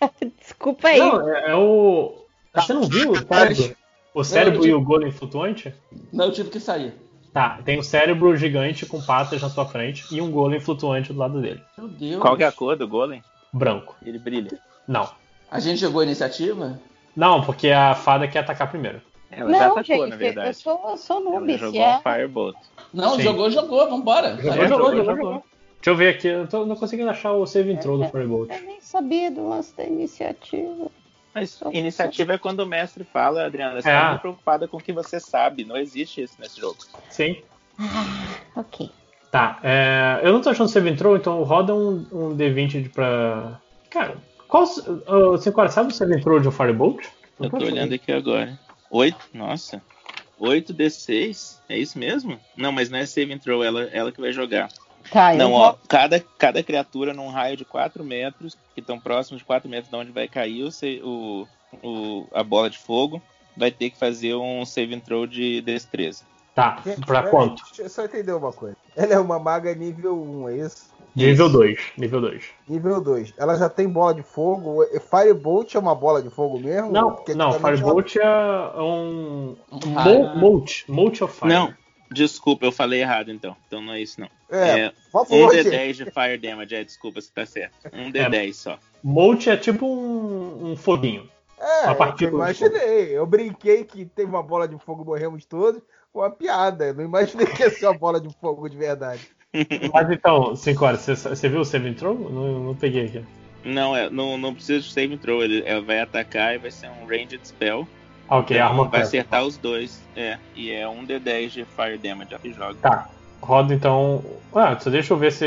Desculpa 0.38 0.88
aí. 0.88 0.98
Não, 0.98 1.28
é, 1.28 1.50
é 1.50 1.56
o. 1.56 2.14
Você 2.54 2.72
não 2.72 2.82
viu 2.82 3.12
o 3.12 3.16
cérebro? 3.16 3.76
O 4.12 4.24
cérebro 4.24 4.66
e 4.66 4.74
o 4.74 4.80
golem 4.80 5.12
flutuante? 5.12 5.72
Não, 6.12 6.26
eu 6.26 6.32
tive 6.32 6.50
que 6.50 6.58
sair. 6.58 6.94
Tá, 7.32 7.60
tem 7.64 7.78
um 7.78 7.82
cérebro 7.82 8.36
gigante 8.36 8.84
com 8.84 9.00
patas 9.00 9.40
na 9.40 9.48
sua 9.48 9.64
frente 9.64 10.04
e 10.10 10.20
um 10.20 10.32
golem 10.32 10.58
flutuante 10.58 11.12
do 11.12 11.18
lado 11.18 11.40
dele. 11.40 11.60
Meu 11.78 11.86
Deus. 11.86 12.20
Qual 12.20 12.36
que 12.36 12.42
é 12.42 12.46
a 12.46 12.52
cor 12.52 12.76
do 12.76 12.88
golem? 12.88 13.22
Branco. 13.52 13.94
Ele 14.04 14.18
brilha. 14.18 14.58
Não. 14.88 15.08
A 15.48 15.60
gente 15.60 15.80
jogou 15.80 16.00
a 16.00 16.04
iniciativa? 16.04 16.80
Não, 17.14 17.42
porque 17.42 17.70
a 17.70 17.94
fada 17.94 18.26
quer 18.26 18.40
atacar 18.40 18.68
primeiro. 18.68 19.00
Ela 19.30 19.52
já 19.52 19.58
Não, 19.58 19.72
atacou, 19.72 19.82
gente, 19.84 20.08
na 20.08 20.14
eu 20.16 20.18
verdade. 20.18 20.56
sou, 20.56 20.80
eu 20.90 20.96
sou 20.96 21.20
Ela 21.20 21.30
noob. 21.30 21.56
jogou 21.56 21.72
Se 21.72 21.78
é... 21.78 21.96
um 21.96 22.00
Firebolt. 22.00 22.56
Não, 22.92 23.14
Sim. 23.14 23.22
jogou, 23.22 23.50
jogou, 23.50 23.88
vambora. 23.88 24.36
Jogou, 24.36 24.50
Vai. 24.56 24.68
jogou, 24.68 24.86
jogou, 24.90 25.04
jogou, 25.04 25.16
jogou. 25.16 25.44
Deixa 25.80 25.90
eu 25.90 25.96
ver 25.96 26.08
aqui, 26.10 26.28
eu 26.28 26.46
tô, 26.46 26.66
não 26.66 26.76
conseguindo 26.76 27.08
achar 27.08 27.32
o 27.32 27.46
save 27.46 27.72
intro 27.72 27.96
do 27.96 28.06
Firebolt. 28.08 28.50
Eu 28.50 28.62
nem 28.66 28.80
sabia 28.82 29.30
do 29.30 29.48
lance 29.48 29.74
da 29.74 29.84
iniciativa. 29.84 30.90
Mas 31.34 31.58
iniciativa 31.72 32.34
é 32.34 32.38
quando 32.38 32.60
o 32.60 32.66
mestre 32.66 33.02
fala, 33.02 33.46
Adriana, 33.46 33.80
você 33.80 33.88
É. 33.88 33.98
tá 33.98 34.08
muito 34.10 34.20
preocupada 34.20 34.68
com 34.68 34.76
o 34.76 34.80
que 34.80 34.92
você 34.92 35.18
sabe. 35.18 35.64
Não 35.64 35.76
existe 35.76 36.22
isso 36.22 36.34
nesse 36.38 36.60
jogo. 36.60 36.76
Sim. 37.08 37.40
Ok. 38.54 38.90
Tá, 39.30 39.58
é, 39.62 40.20
eu 40.22 40.32
não 40.32 40.42
tô 40.42 40.50
achando 40.50 40.68
save 40.68 40.90
intro, 40.90 41.16
então 41.16 41.42
roda 41.44 41.74
um, 41.74 42.06
um 42.12 42.36
D20 42.36 42.82
de 42.82 42.88
pra. 42.90 43.58
Cara, 43.88 44.18
qual. 44.48 44.64
Uh, 44.64 45.30
você 45.30 45.52
sabe 45.70 45.92
o 45.92 45.94
save 45.94 46.14
intro 46.14 46.40
de 46.40 46.48
um 46.48 46.52
Firebolt? 46.52 47.06
Não 47.38 47.46
Eu 47.46 47.50
tô 47.50 47.64
olhando 47.64 47.94
aqui 47.94 48.12
agora. 48.12 48.58
8, 48.90 49.16
nossa. 49.32 49.80
8d6? 50.38 51.60
É 51.68 51.78
isso 51.78 51.98
mesmo? 51.98 52.38
Não, 52.56 52.72
mas 52.72 52.90
não 52.90 52.98
é 52.98 53.06
save 53.06 53.32
and 53.32 53.38
throw, 53.38 53.62
ela, 53.62 53.84
ela 53.92 54.10
que 54.10 54.20
vai 54.20 54.32
jogar. 54.32 54.68
Tá, 55.10 55.34
não, 55.34 55.50
vou- 55.50 55.60
ó, 55.60 55.74
cada, 55.88 56.20
cada 56.38 56.62
criatura 56.62 57.12
num 57.14 57.28
raio 57.28 57.56
de 57.56 57.64
4 57.64 58.02
metros, 58.04 58.56
que 58.74 58.80
estão 58.80 58.98
próximos 58.98 59.40
de 59.40 59.46
4 59.46 59.68
metros 59.68 59.90
de 59.90 59.96
onde 59.96 60.10
vai 60.12 60.28
cair 60.28 60.62
o, 60.64 60.70
se- 60.70 61.00
o, 61.04 61.46
o- 61.82 62.26
a 62.32 62.42
bola 62.42 62.68
de 62.70 62.78
fogo, 62.78 63.20
vai 63.56 63.70
ter 63.70 63.90
que 63.90 63.98
fazer 63.98 64.34
um 64.34 64.64
save 64.64 64.94
and 64.94 65.00
throw 65.00 65.26
de 65.26 65.60
destreza. 65.62 66.24
Tá, 66.54 66.80
Gente, 66.84 67.06
pra 67.06 67.22
quanto? 67.24 67.62
Deixa 67.66 67.82
eu 67.82 67.88
só 67.88 68.04
entender 68.04 68.32
uma 68.32 68.52
coisa. 68.52 68.76
Ela 68.96 69.14
é 69.14 69.18
uma 69.18 69.38
maga 69.38 69.74
nível 69.74 70.20
1, 70.20 70.48
é 70.48 70.56
isso? 70.58 70.90
Nível 71.14 71.48
2. 71.48 71.78
Nível 71.98 72.20
2. 72.20 72.44
Nível 72.68 73.00
2. 73.00 73.34
Ela 73.36 73.56
já 73.56 73.68
tem 73.68 73.88
bola 73.88 74.14
de 74.14 74.22
fogo. 74.22 74.84
Firebolt 75.10 75.74
é 75.74 75.78
uma 75.78 75.94
bola 75.94 76.22
de 76.22 76.30
fogo 76.30 76.58
mesmo? 76.58 76.92
Não, 76.92 77.14
Porque 77.16 77.34
não, 77.34 77.52
Firebolt 77.52 78.14
é 78.16 78.80
um. 78.80 79.56
Um 79.72 79.86
Mo- 79.88 79.94
raio. 79.94 80.36
Molt. 80.36 80.84
Molt 80.88 81.24
of 81.24 81.36
Fire. 81.36 81.52
Não, 81.52 81.74
desculpa, 82.10 82.66
eu 82.66 82.72
falei 82.72 83.00
errado 83.00 83.30
então. 83.30 83.56
Então 83.66 83.80
não 83.80 83.92
é 83.92 84.00
isso 84.00 84.20
não. 84.20 84.28
É, 84.50 84.80
É, 84.80 84.88
um 84.88 85.10
favor, 85.10 85.54
gente. 85.54 85.68
D10 85.68 85.92
de 85.92 86.04
Fire 86.06 86.38
Damage, 86.38 86.74
é, 86.74 86.84
desculpa, 86.84 87.20
você 87.20 87.30
tá 87.32 87.46
certo. 87.46 87.74
Um 87.92 88.10
D10 88.10 88.52
só. 88.54 88.78
Molt 89.02 89.48
é 89.48 89.56
tipo 89.56 89.86
um, 89.86 90.72
um 90.72 90.76
foguinho. 90.76 91.28
É, 91.58 92.24
eu 92.24 92.28
imaginei. 92.30 93.18
Eu 93.18 93.26
brinquei 93.26 93.84
que 93.84 94.06
teve 94.06 94.30
uma 94.30 94.42
bola 94.42 94.66
de 94.66 94.78
fogo 94.78 95.04
morremos 95.04 95.44
todos 95.44 95.82
com 96.12 96.20
uma 96.20 96.30
piada. 96.30 96.86
Eu 96.86 96.94
não 96.94 97.04
imaginei 97.04 97.46
que 97.46 97.62
ia 97.62 97.70
ser 97.70 97.86
uma 97.86 97.98
bola 97.98 98.20
de 98.20 98.34
fogo 98.40 98.68
de 98.68 98.76
verdade. 98.76 99.28
Mas 99.92 100.10
então, 100.10 100.56
5 100.56 100.84
horas, 100.84 101.06
você, 101.06 101.48
viu 101.48 101.60
o 101.60 101.64
save 101.64 101.88
intro? 101.88 102.14
Não, 102.14 102.60
não 102.60 102.74
peguei 102.74 103.06
aqui. 103.06 103.24
Não, 103.64 103.94
é, 103.94 104.08
não, 104.08 104.38
não 104.38 104.54
precisa 104.54 104.80
de 104.80 104.90
save 104.90 105.18
throw, 105.18 105.42
ele 105.42 105.62
é, 105.66 105.78
vai 105.80 106.00
atacar 106.00 106.54
e 106.54 106.58
vai 106.58 106.70
ser 106.70 106.88
um 106.88 107.06
ranged 107.06 107.40
spell. 107.44 107.86
Ah, 108.30 108.38
ok, 108.38 108.56
Então, 108.56 108.68
arma 108.68 108.84
vai 108.88 109.00
acertar 109.02 109.44
os 109.44 109.58
dois, 109.58 110.08
é, 110.14 110.38
e 110.54 110.70
é 110.70 110.88
um 110.88 111.04
D10 111.04 111.50
de 111.50 111.64
Fire 111.64 111.98
Damage 111.98 112.38
que 112.40 112.52
joga. 112.52 112.78
Tá. 112.80 113.06
Roda 113.42 113.74
então. 113.74 114.22
Ah, 114.54 114.78
só 114.78 114.88
deixa 114.90 115.12
eu 115.12 115.16
ver 115.18 115.32
se. 115.32 115.44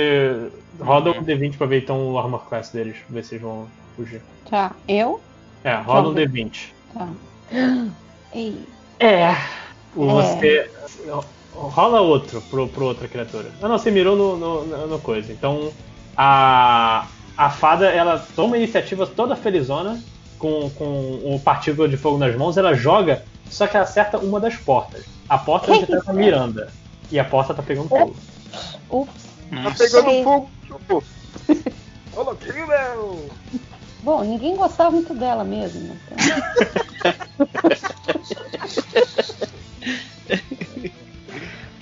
Roda 0.80 1.12
Uhum. 1.12 1.20
um 1.20 1.24
D20 1.24 1.58
pra 1.58 1.68
ver 1.68 1.84
então 1.84 2.12
o 2.12 2.18
armor 2.20 2.44
class 2.50 2.72
deles, 2.72 2.98
ver 3.10 3.24
se 3.24 3.36
eles 3.36 3.44
vão 3.44 3.68
fugir. 3.96 4.22
Tá, 4.50 4.76
eu? 4.88 5.22
É, 5.64 5.76
roda 5.76 6.10
um 6.10 6.14
Vamos 6.14 6.16
ver. 6.16 6.30
D20. 6.30 6.74
Tá. 6.94 7.08
Ei. 8.34 8.68
É. 9.00 9.30
Você. 9.96 10.70
Rola 11.54 12.02
outro 12.02 12.42
pro, 12.50 12.68
pro 12.68 12.86
outra 12.86 13.08
criatura. 13.08 13.52
Ah, 13.62 13.68
não, 13.70 13.78
você 13.78 13.92
mirou 13.92 14.16
no, 14.16 14.36
no, 14.38 14.88
no- 14.88 15.00
coisa. 15.00 15.32
Então, 15.32 15.72
a, 16.18 17.08
a 17.38 17.50
fada, 17.52 17.88
ela 17.90 18.18
toma 18.36 18.56
a 18.56 18.58
iniciativa 18.58 19.06
toda 19.06 19.36
felizona, 19.36 20.04
com, 20.44 20.70
com 20.72 21.36
o 21.36 21.40
partícula 21.40 21.88
de 21.88 21.96
fogo 21.96 22.18
nas 22.18 22.36
mãos, 22.36 22.58
ela 22.58 22.74
joga, 22.74 23.24
só 23.50 23.66
que 23.66 23.78
ela 23.78 23.86
acerta 23.86 24.18
uma 24.18 24.42
das 24.42 24.58
portas. 24.58 25.06
A 25.30 25.38
porta 25.38 25.72
é 25.72 25.76
onde 25.76 25.88
tá 25.88 26.02
a 26.06 26.14
Miranda. 26.14 26.70
E 27.10 27.18
a 27.18 27.24
porta 27.24 27.54
tá 27.54 27.64
pegando 27.64 27.88
fogo. 27.88 28.14
Ups. 28.90 29.24
Tá 29.50 29.72
pegando 29.72 30.10
Sei. 30.10 30.24
fogo. 30.24 30.50
tipo, 30.66 31.04
Olha 32.16 32.32
aqui, 32.32 32.52
meu! 32.52 33.30
Bom, 34.04 34.24
ninguém 34.26 34.58
gostava 34.58 34.92
muito 34.92 35.14
dela 35.14 35.46
mesmo. 35.46 35.98
Então. 36.12 36.18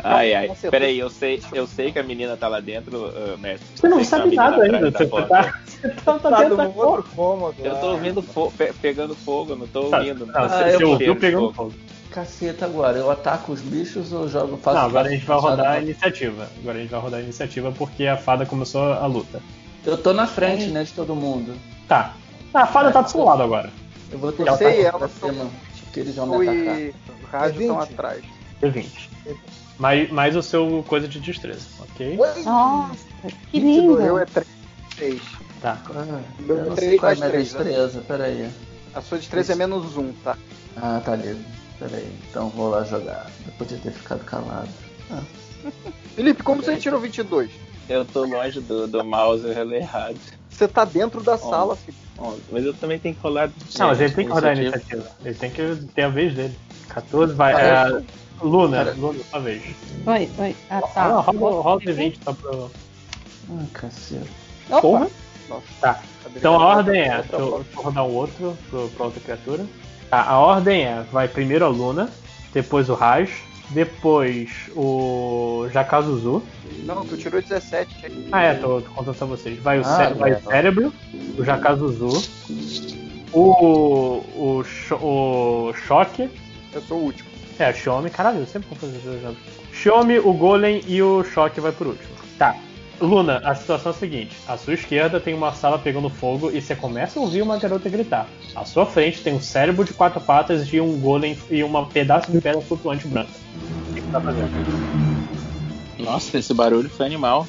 Ai, 0.03 0.33
ai. 0.33 0.51
Peraí, 0.69 0.97
eu 0.97 1.09
sei, 1.09 1.41
eu 1.53 1.67
sei 1.67 1.91
que 1.91 1.99
a 1.99 2.03
menina 2.03 2.35
tá 2.35 2.47
lá 2.47 2.59
dentro, 2.59 3.09
uh, 3.09 3.37
mestre. 3.37 3.67
Você 3.75 3.87
não 3.87 4.03
sabe 4.03 4.31
que 4.31 4.35
nada 4.35 4.63
ainda. 4.63 4.89
Você 4.89 5.05
tá, 5.05 5.59
você 5.81 5.89
tá, 5.89 6.19
tá 6.19 6.29
Tá 6.29 6.43
dentro 6.43 6.77
outro 6.79 7.03
cômodo. 7.15 7.55
Eu 7.59 7.75
tô 7.77 7.85
lá. 7.87 7.91
ouvindo 7.93 8.21
fo- 8.21 8.51
pe- 8.51 8.73
pegando 8.81 9.15
fogo, 9.15 9.55
não 9.55 9.67
tô 9.67 9.85
Tá, 9.89 9.97
ouvindo. 9.99 10.25
não, 10.25 10.33
você, 10.33 10.39
Ah, 10.55 10.71
você 10.77 10.83
eu- 10.83 10.89
ouviu 10.91 11.15
pegando 11.15 11.53
fogo. 11.53 11.71
fogo. 11.71 11.73
Caceta 12.11 12.65
agora, 12.65 12.97
eu 12.97 13.09
ataco 13.09 13.51
os 13.53 13.61
bichos 13.61 14.11
ou 14.11 14.27
jogo 14.27 14.57
faço 14.57 14.77
Não, 14.77 14.85
agora 14.85 15.07
a 15.07 15.11
gente 15.11 15.25
vai 15.25 15.39
rodar 15.39 15.67
a 15.73 15.79
iniciativa. 15.79 16.47
Agora 16.59 16.77
a 16.77 16.81
gente 16.81 16.89
vai 16.91 16.99
rodar 16.99 17.19
a 17.19 17.23
iniciativa 17.23 17.71
porque 17.71 18.05
a 18.05 18.17
fada 18.17 18.45
começou 18.45 18.81
a 18.93 19.05
luta. 19.05 19.41
Eu 19.85 19.97
tô 19.97 20.11
na 20.13 20.27
frente, 20.27 20.67
né, 20.67 20.83
de 20.83 20.91
todo 20.91 21.15
mundo. 21.15 21.53
Tá. 21.87 22.13
Ah, 22.53 22.63
a 22.63 22.67
fada 22.67 22.91
tá 22.91 23.01
do 23.01 23.09
seu 23.09 23.23
lado 23.23 23.41
agora. 23.43 23.69
Eu 24.11 24.19
vou 24.19 24.31
ter 24.33 24.43
Eu 24.45 24.51
que 24.51 24.57
sei, 24.57 24.81
ir 24.81 24.85
ela 24.85 24.99
pra 24.99 25.07
só- 25.07 25.27
cima, 25.29 25.49
que 25.93 25.99
eles 26.01 26.15
vão 26.15 26.37
me 26.37 26.47
atacar. 26.49 26.79
e 26.81 26.89
o 26.89 27.27
rádio 27.31 27.61
estão 27.61 27.79
20. 27.79 27.93
atrás. 27.93 28.21
D20. 28.61 29.09
Mais, 29.79 30.11
mais 30.11 30.35
o 30.35 30.43
seu 30.43 30.83
coisa 30.87 31.07
de 31.07 31.19
destreza, 31.19 31.65
ok? 31.79 32.17
Nossa, 32.43 32.93
que 33.49 33.59
22, 33.59 33.63
O 33.63 33.81
lindo. 33.91 34.01
meu 34.01 34.19
é 34.19 34.25
3. 34.25 35.21
6. 35.61 35.63
Tá. 35.63 35.77
Ah, 35.95 36.21
Meu 36.39 36.57
eu 36.57 36.65
não 36.65 36.75
três 36.75 36.89
sei 36.89 36.99
qual 36.99 37.11
é 37.11 37.15
a 37.15 37.17
mais 37.17 37.19
minha 37.19 37.31
três, 37.31 37.53
né? 37.53 37.63
destreza, 37.63 38.03
peraí. 38.07 38.49
A 38.93 39.01
sua 39.01 39.17
destreza 39.17 39.53
é 39.53 39.55
menos 39.55 39.95
1, 39.95 40.13
tá? 40.23 40.37
Ah, 40.75 41.01
tá 41.03 41.15
livre. 41.15 41.45
Peraí, 41.79 42.11
então 42.29 42.49
vou 42.49 42.69
lá 42.69 42.83
jogar. 42.83 43.29
Eu 43.45 43.53
podia 43.53 43.77
ter 43.77 43.91
ficado 43.91 44.23
calado. 44.25 44.69
Felipe, 46.15 46.43
como 46.43 46.61
você 46.61 46.75
tirou 46.77 46.99
22? 46.99 47.49
Eu 47.89 48.05
tô 48.05 48.25
longe 48.25 48.59
do, 48.61 48.87
do 48.87 49.03
mouse, 49.03 49.45
eu 49.45 49.53
rolei 49.53 49.79
errado. 49.79 50.17
Você 50.49 50.67
tá 50.67 50.85
dentro 50.85 51.21
da 51.21 51.37
sala, 51.37 51.75
Felipe. 51.75 51.97
Ó, 52.17 52.35
Mas 52.51 52.65
eu 52.65 52.73
também 52.73 52.99
tenho 52.99 53.15
que 53.15 53.21
rolar. 53.21 53.49
Não, 53.79 53.87
mas 53.87 53.99
ele 53.99 54.13
tem 54.13 54.25
que 54.27 54.31
rodar 54.31 54.51
a 54.51 54.55
Iniciativa. 54.55 55.07
Ele 55.25 55.33
tem 55.35 55.49
que 55.49 55.75
ter 55.95 56.03
a 56.03 56.09
vez 56.09 56.35
dele. 56.35 56.55
14 56.89 57.33
vai. 57.33 57.53
É, 57.53 58.03
Luna, 58.41 58.93
Luna, 58.95 59.19
sua 59.29 59.39
vez. 59.39 59.63
Oi, 60.05 60.29
oi. 60.37 60.55
Ah, 60.69 60.81
tá. 60.81 61.05
Ah, 61.05 61.19
roda, 61.19 61.39
roda 61.39 61.91
o 61.91 61.93
20 61.95 62.19
só 62.23 62.33
pra. 62.33 62.51
Ah, 63.49 63.65
cacete. 63.73 64.29
Opa. 64.69 64.81
Porra! 64.81 65.07
Nossa. 65.51 65.63
Tá. 65.81 65.99
Então 66.35 66.55
a 66.59 66.65
ordem 66.65 67.01
é. 67.01 67.17
Deixa 67.17 67.33
eu, 67.35 67.39
eu 67.39 67.65
rodar 67.75 68.05
um 68.05 68.13
outro 68.15 68.57
pra 68.95 69.05
outra 69.05 69.19
criatura. 69.21 69.65
Tá, 70.09 70.23
a 70.23 70.39
ordem 70.39 70.83
é: 70.83 71.03
vai 71.11 71.27
primeiro 71.27 71.65
a 71.65 71.67
Luna, 71.69 72.09
depois 72.53 72.89
o 72.89 72.93
Raj, 72.93 73.29
depois 73.69 74.49
o 74.75 75.67
Jakazuzu. 75.71 76.41
Não, 76.85 77.05
tu 77.05 77.17
tirou 77.17 77.41
17. 77.41 78.27
Ah, 78.31 78.43
é, 78.43 78.53
tô, 78.55 78.81
tô 78.81 78.89
contando 78.91 79.15
só 79.15 79.25
vocês. 79.25 79.59
Vai 79.59 79.79
o, 79.79 79.81
Ah, 79.81 79.97
cé- 79.97 80.13
vai 80.13 80.31
o 80.31 80.35
legal. 80.35 80.51
cérebro, 80.51 80.93
o 81.37 81.43
Jakazuzu, 81.43 82.23
o. 83.33 84.23
o, 84.35 84.63
o 84.95 85.73
Choque. 85.87 86.29
Eu 86.73 86.81
sou 86.81 86.97
o 86.97 87.03
último. 87.03 87.29
É, 87.59 87.69
o 87.69 87.73
Xiaomi, 87.73 88.09
caralho, 88.09 88.39
eu 88.39 88.47
sempre 88.47 88.69
esses 88.81 89.03
dois 89.03 89.21
nomes. 89.21 89.37
Xiaomi, 89.73 90.17
o 90.19 90.33
Golem 90.33 90.81
e 90.87 91.01
o 91.01 91.23
Choque 91.23 91.59
vai 91.59 91.71
por 91.71 91.87
último. 91.87 92.09
Tá. 92.37 92.55
Luna, 93.01 93.41
a 93.43 93.55
situação 93.55 93.91
é 93.91 93.95
a 93.95 93.97
seguinte: 93.97 94.37
à 94.47 94.57
sua 94.57 94.73
esquerda 94.73 95.19
tem 95.19 95.33
uma 95.33 95.51
sala 95.53 95.79
pegando 95.79 96.09
fogo 96.09 96.51
e 96.51 96.61
você 96.61 96.75
começa 96.75 97.19
a 97.19 97.21
ouvir 97.21 97.41
uma 97.41 97.57
garota 97.57 97.89
gritar. 97.89 98.27
À 98.55 98.63
sua 98.63 98.85
frente 98.85 99.21
tem 99.21 99.33
um 99.33 99.41
cérebro 99.41 99.83
de 99.83 99.93
quatro 99.93 100.21
patas 100.21 100.71
e 100.71 100.79
um 100.79 100.99
golem 100.99 101.37
e 101.49 101.63
um 101.63 101.85
pedaço 101.85 102.31
de 102.31 102.39
pedra 102.39 102.61
flutuante 102.61 103.07
branca. 103.07 103.31
O 103.89 103.93
que 103.93 104.01
você 104.01 104.11
tá 104.11 104.21
fazendo? 104.21 104.51
Nossa, 105.99 106.37
esse 106.37 106.53
barulho 106.53 106.89
foi 106.89 107.05
animal. 107.05 107.47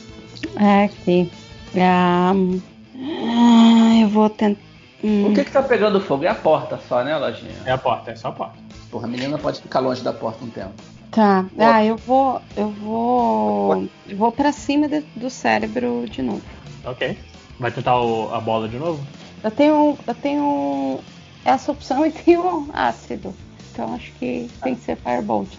É, 0.59 0.85
aqui. 0.85 1.31
Ah, 1.77 2.33
ah, 2.35 4.01
eu 4.01 4.09
vou 4.09 4.29
tentar. 4.31 4.61
O 5.03 5.33
que 5.35 5.45
que 5.45 5.51
tá 5.51 5.63
pegando 5.63 6.01
fogo? 6.01 6.25
É 6.25 6.29
a 6.29 6.35
porta 6.35 6.79
só, 6.89 7.03
né, 7.03 7.17
Lojinha? 7.17 7.57
É 7.67 7.73
a 7.73 7.79
porta, 7.79 8.13
é 8.13 8.17
só 8.17 8.29
a 8.29 8.33
porta. 8.33 8.57
Porra, 8.91 9.07
a 9.07 9.11
menina 9.11 9.37
pode 9.37 9.61
ficar 9.61 9.81
longe 9.81 10.03
da 10.03 10.13
porta 10.13 10.45
um 10.45 10.51
tempo. 10.51 10.75
Tá. 11.13 11.45
Ah, 11.59 11.85
eu 11.85 11.97
vou. 11.97 12.41
Eu 12.57 12.71
vou. 12.71 13.89
Eu 14.09 14.17
vou 14.17 14.33
pra 14.33 14.51
cima 14.51 14.89
de- 14.89 15.05
do 15.15 15.29
cérebro 15.29 16.05
de 16.09 16.23
novo. 16.23 16.43
Ok. 16.85 17.17
Vai 17.61 17.71
tentar 17.71 18.01
o- 18.01 18.33
a 18.35 18.41
bola 18.41 18.67
de 18.69 18.79
novo? 18.79 19.05
Eu 19.45 19.51
tenho. 19.51 19.99
Eu 20.07 20.15
tenho 20.15 21.01
essa 21.45 21.71
opção 21.71 22.05
e 22.07 22.11
tenho 22.25 22.69
ácido. 22.73 23.35
Então 23.73 23.95
acho 23.95 24.11
que 24.15 24.51
tem 24.63 24.75
que 24.75 24.81
ser 24.83 24.97
Firebolt. 24.97 25.51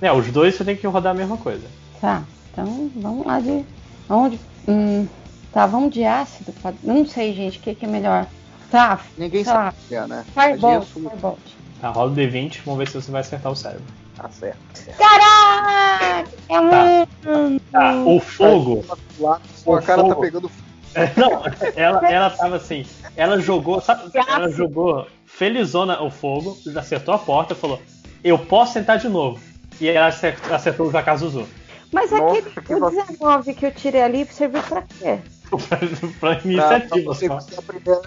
É, 0.00 0.12
os 0.12 0.30
dois 0.30 0.54
você 0.54 0.64
tem 0.64 0.76
que 0.76 0.86
rodar 0.86 1.12
a 1.12 1.16
mesma 1.16 1.36
coisa. 1.36 1.66
Tá. 2.00 2.22
Então 2.52 2.90
vamos 2.96 3.26
lá 3.26 3.40
de. 3.40 3.64
Vamos 4.08 4.32
de. 4.32 4.40
hum, 4.68 5.06
tá, 5.52 5.66
vamos 5.66 5.92
de 5.92 6.04
ácido. 6.04 6.52
pode- 6.62 6.78
Não 6.82 7.04
sei, 7.06 7.32
gente, 7.34 7.58
o 7.58 7.60
que, 7.60 7.74
que 7.74 7.84
é 7.84 7.88
melhor. 7.88 8.26
Tá. 8.70 9.00
Ninguém 9.18 9.42
sabe 9.44 9.58
lá. 9.64 9.70
o 9.70 9.88
que 9.88 9.94
é, 9.96 10.06
né? 10.06 10.24
Firebolt. 10.32 10.86
Firebolt. 10.86 11.40
Tá, 11.80 11.90
rola 11.90 12.12
o 12.12 12.14
D20, 12.14 12.60
vamos 12.64 12.78
ver 12.78 12.88
se 12.88 12.94
você 12.94 13.10
vai 13.10 13.20
acertar 13.20 13.50
o 13.50 13.56
cérebro. 13.56 13.84
Tá 14.16 14.28
certo. 14.28 14.58
Caraca! 14.98 16.28
É 16.48 16.60
um. 16.60 17.58
Tá, 17.70 17.94
o 18.04 18.20
fogo. 18.20 18.84
Lá, 19.18 19.40
sua 19.54 19.78
O 19.78 19.82
cara 19.82 20.02
tá 20.02 20.08
fogo. 20.08 20.20
pegando 20.20 20.48
fogo. 20.48 20.62
É, 20.94 21.10
Não, 21.18 21.42
ela, 21.74 22.06
ela 22.10 22.30
tava 22.30 22.56
assim. 22.56 22.84
Ela 23.16 23.38
jogou, 23.40 23.80
sabe? 23.80 24.10
Ela 24.14 24.50
jogou 24.50 25.06
felizona 25.24 26.02
o 26.02 26.10
fogo, 26.10 26.58
acertou 26.76 27.14
a 27.14 27.18
porta 27.18 27.54
e 27.54 27.56
falou: 27.56 27.80
Eu 28.22 28.38
posso 28.38 28.74
tentar 28.74 28.96
de 28.96 29.08
novo. 29.08 29.40
E 29.80 29.88
ela 29.88 30.08
acertou, 30.08 30.54
acertou 30.54 30.86
o 30.88 30.92
Jakazuzu. 30.92 31.46
Mas 31.90 32.10
Nossa, 32.10 32.24
aquele 32.38 32.50
que 32.50 32.74
o 32.74 32.80
vacilo. 32.80 33.02
19 33.06 33.54
que 33.54 33.66
eu 33.66 33.72
tirei 33.72 34.02
ali 34.02 34.26
serviu 34.26 34.62
pra 34.62 34.82
quê? 34.82 35.18
pra, 35.48 35.58
pra 35.78 35.78
Pra, 35.78 36.36
pra 36.36 36.40
iniciativa 36.44 37.14
você 37.14 37.26
só. 37.26 37.40
ser 37.40 37.58
a 37.58 37.62
primeira 37.62 38.00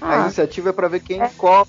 a 0.00 0.04
jogar. 0.04 0.16
A 0.16 0.20
Ah, 0.20 0.24
iniciativa 0.24 0.70
é 0.70 0.72
pra 0.72 0.88
ver 0.88 1.00
quem, 1.00 1.20
É. 1.20 1.28
qual, 1.36 1.66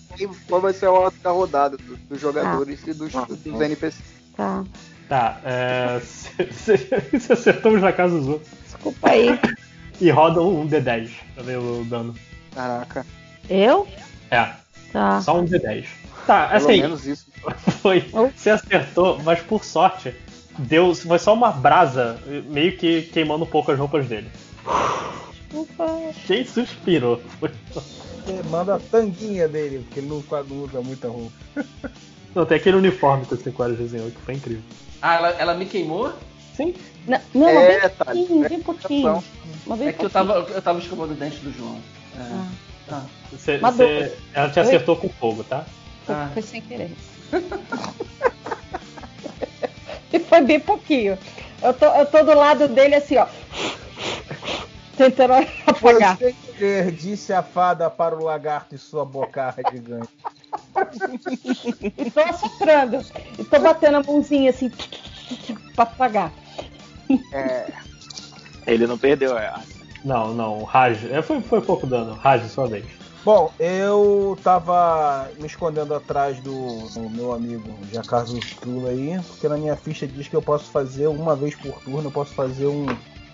qual 0.47 0.62
vai 0.62 0.74
ser 0.74 0.85
a 0.88 0.92
ordem 0.92 1.19
da 1.22 1.31
rodada 1.31 1.78
do- 1.78 1.97
dos 1.97 2.19
jogadores 2.19 2.79
e 2.88 2.94
dos, 2.94 3.12
dos 3.13 3.62
NPCs. 3.62 4.01
tá. 4.35 4.63
Tá, 5.08 5.40
é, 5.44 5.99
você 5.99 6.78
você 7.12 7.33
acertou 7.33 7.72
o 7.74 7.79
Jakazuzu. 7.79 8.40
Desculpa 8.63 9.10
aí. 9.10 9.40
E 9.99 10.12
roda 10.12 10.40
um 10.42 10.67
D10 10.67 11.10
pra 11.33 11.42
ver 11.44 11.58
o 11.58 11.83
dano. 11.83 12.13
Caraca, 12.53 13.03
Eu? 13.49 13.88
É, 14.29 14.51
Tá. 14.94 15.19
só 15.22 15.40
um 15.40 15.45
D10. 15.45 15.88
Tá, 16.28 16.47
pelo 16.49 16.58
assim, 16.58 16.81
menos 16.81 17.08
isso. 17.08 17.26
foi. 17.81 18.01
Você 18.35 18.51
acertou, 18.51 19.19
mas 19.24 19.40
por 19.42 19.63
sorte, 19.65 20.13
deu. 20.60 20.94
Foi 20.94 21.17
só 21.17 21.33
uma 21.33 21.49
brasa, 21.51 22.19
meio 22.47 22.78
que 22.78 23.01
queimando 23.12 23.45
um 23.45 23.49
pouco 23.49 23.72
as 23.72 23.79
roupas 23.79 24.06
dele. 24.08 24.29
Desculpa. 25.47 25.88
Quem 26.28 26.45
suspirou? 26.45 27.19
Foi- 27.40 27.49
Você 27.74 27.79
manda 28.49 28.75
a 28.75 28.79
tanguinha 28.79 29.47
dele, 29.47 29.79
porque 29.79 29.99
ele 29.99 30.07
não, 30.07 30.23
não 30.49 30.63
usa 30.63 30.81
muita 30.81 31.07
roupa. 31.07 31.31
Não, 32.35 32.45
tem 32.45 32.57
aquele 32.57 32.77
uniforme 32.77 33.25
que 33.25 33.33
o 33.33 33.37
5 33.37 33.63
horas 33.63 33.75
desenhou, 33.79 34.11
que 34.11 34.21
foi 34.21 34.35
incrível. 34.35 34.61
Ah, 35.01 35.15
ela, 35.15 35.29
ela 35.29 35.53
me 35.55 35.65
queimou? 35.65 36.13
Sim. 36.55 36.75
Não, 37.07 37.19
não 37.33 37.49
É, 37.49 37.67
bem 37.67 37.89
tá, 37.89 38.05
pouquinho, 38.05 38.45
é 38.45 38.49
bem 38.49 38.59
pouquinho. 38.61 39.23
Mas 39.65 39.79
bem 39.79 39.87
É 39.87 39.93
que 39.93 40.05
eu 40.05 40.09
pouquinho. 40.11 40.33
tava, 40.35 40.51
eu 40.53 40.61
tava 40.61 40.77
escovando 40.79 41.11
o 41.11 41.15
dente 41.15 41.37
do 41.37 41.51
João. 41.51 41.79
É. 42.15 42.21
Ah, 42.21 42.47
Ah, 42.91 43.03
Você, 43.31 43.57
Mas 43.57 43.75
você- 43.75 44.15
ela 44.33 44.49
te 44.51 44.59
acertou 44.59 44.95
com 44.95 45.09
fogo, 45.09 45.43
tá? 45.43 45.65
foi, 46.05 46.15
Ah. 46.15 46.29
foi 46.31 46.41
sem 46.43 46.61
querer. 46.61 46.91
e 50.13 50.19
foi 50.21 50.41
bem 50.41 50.59
pouquinho. 50.59 51.17
Eu 51.63 51.73
tô, 51.73 51.85
eu 51.87 52.05
tô 52.05 52.23
do 52.23 52.35
lado 52.35 52.67
dele 52.67 52.93
assim, 52.95 53.17
ó. 53.17 53.25
Tentando 54.95 55.33
apagar. 55.65 56.17
Foi 56.17 56.35
querer, 56.59 56.92
disse 56.92 57.31
a 57.33 57.42
fada 57.42 57.90
para 57.90 58.15
o 58.15 58.24
lagarto 58.24 58.75
e 58.75 58.77
sua 58.77 59.06
bocarra 59.06 59.63
gigante. 59.72 60.09
E 61.97 62.11
tô 62.11 62.19
assoprando. 62.22 63.06
E 63.38 63.43
tô 63.43 63.59
batendo 63.59 63.97
a 63.97 64.03
mãozinha 64.03 64.49
assim 64.49 64.69
pra 65.74 65.83
apagar. 65.83 66.31
É, 67.33 67.72
Ele 68.67 68.85
não 68.85 68.97
perdeu, 68.97 69.38
é. 69.38 69.53
Não, 70.03 70.33
não, 70.33 70.63
Raj. 70.63 71.06
é, 71.11 71.22
Foi, 71.22 71.42
foi 71.42 71.61
pouco 71.61 71.88
dano. 71.88 72.13
Raj, 72.13 72.45
sua 72.49 72.67
vez. 72.67 72.85
Bom, 73.24 73.51
eu 73.59 74.38
tava 74.43 75.29
me 75.40 75.45
escondendo 75.45 75.93
atrás 75.93 76.40
do, 76.40 76.88
do 76.93 77.09
meu 77.09 77.33
amigo 77.33 77.77
Jacarzo 77.92 78.40
Trula 78.61 78.92
aí, 78.92 79.19
porque 79.27 79.47
na 79.49 79.58
minha 79.58 79.75
ficha 79.75 80.08
diz 80.08 80.27
que 80.29 80.35
eu 80.35 80.42
posso 80.42 80.72
fazer 80.72 81.08
uma 81.08 81.35
vez 81.35 81.53
por 81.53 81.81
turno, 81.81 82.08
eu 82.08 82.11
posso 82.11 82.33
fazer 82.33 82.67
um, 82.67 82.85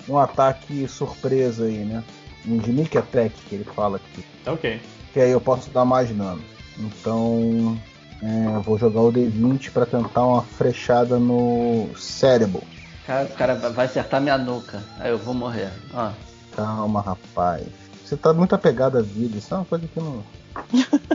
um 0.09 0.17
ataque 0.17 0.88
surpresa 0.88 1.65
aí, 1.65 1.85
né? 1.85 2.03
Um 2.47 2.58
sneak 2.61 2.97
attack 2.97 3.33
que 3.47 3.56
ele 3.56 3.63
fala 3.63 3.97
aqui. 3.97 4.24
Ok. 4.45 4.79
Que 5.13 5.19
aí 5.19 5.31
eu 5.31 5.42
posso 5.42 5.69
dar 5.72 5.85
mais 5.85 6.10
dano. 6.10 6.42
Então, 6.78 7.79
é, 8.22 8.56
eu 8.56 8.61
vou 8.61 8.78
jogar 8.78 9.01
o 9.01 9.11
D20 9.11 9.72
pra 9.72 9.85
tentar 9.85 10.26
uma 10.26 10.42
frechada 10.42 11.17
no 11.17 11.90
cérebro. 11.97 12.61
cara, 13.08 13.26
o 13.26 13.29
cara 13.33 13.56
vai 13.56 13.85
acertar 13.85 14.22
minha 14.22 14.38
nuca. 14.38 14.83
Aí 14.99 15.10
eu 15.11 15.17
vou 15.17 15.33
morrer. 15.33 15.72
Ó. 15.94 16.11
Calma, 16.56 17.01
rapaz. 17.01 17.65
Você 18.03 18.15
tá 18.15 18.33
muito 18.33 18.53
apegado 18.53 18.97
à 18.97 19.01
vida, 19.01 19.38
isso 19.38 19.53
é 19.53 19.58
uma 19.58 19.65
coisa 19.65 19.88
que 19.88 19.99
não. 19.99 20.24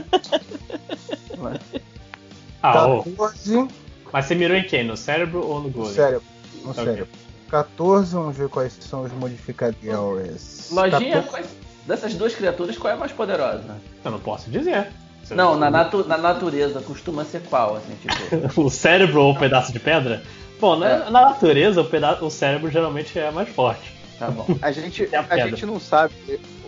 Ah, 2.63 2.85
ô, 2.85 3.03
14 3.03 3.67
mas 4.13 4.25
você 4.25 4.35
mirou 4.35 4.57
em 4.57 4.63
quem? 4.63 4.83
No 4.83 4.97
cérebro 4.97 5.45
ou 5.45 5.59
no 5.59 5.63
no 5.67 5.69
golem? 5.71 5.95
cérebro. 5.95 6.23
No 6.63 6.71
Ok. 6.71 6.83
cérebro. 6.83 7.07
14, 7.51 8.13
vamos 8.15 8.37
ver 8.37 8.47
quais 8.49 8.73
são 8.79 9.03
os 9.03 9.11
modificadores. 9.11 10.69
Lojinha, 10.71 11.21
14. 11.21 11.27
quais- 11.29 11.49
dessas 11.85 12.13
duas 12.15 12.33
criaturas, 12.33 12.77
qual 12.77 12.91
é 12.93 12.95
a 12.95 12.99
mais 12.99 13.11
poderosa? 13.11 13.75
Eu 14.03 14.11
não 14.11 14.19
posso 14.19 14.49
dizer. 14.49 14.87
Você- 15.23 15.35
Não, 15.35 15.57
na, 15.57 15.69
natu- 15.69 16.07
na 16.07 16.17
natureza 16.17 16.81
costuma 16.81 17.25
ser 17.25 17.41
qual, 17.43 17.75
assim, 17.75 17.93
tipo. 18.01 18.11
o 18.61 18.69
cérebro 18.69 19.21
ou 19.21 19.33
o 19.33 19.37
pedaço 19.39 19.71
de 19.73 19.79
pedra? 19.79 20.23
Bom, 20.59 20.77
na, 20.77 20.87
É. 20.89 20.97
na 21.09 21.11
natureza, 21.29 21.81
o, 21.81 21.85
peda 21.85 22.23
o 22.23 22.29
cérebro 22.29 22.69
geralmente 22.71 23.17
é 23.19 23.29
mais 23.31 23.49
forte. 23.49 23.93
Tá 24.17 24.29
bom. 24.29 24.45
a 24.61 24.71
gente, 24.71 25.09
É 25.11 25.17
a 25.17 25.25
a 25.29 25.47
gente 25.47 25.65
não 25.65 25.79
sabe. 25.79 26.13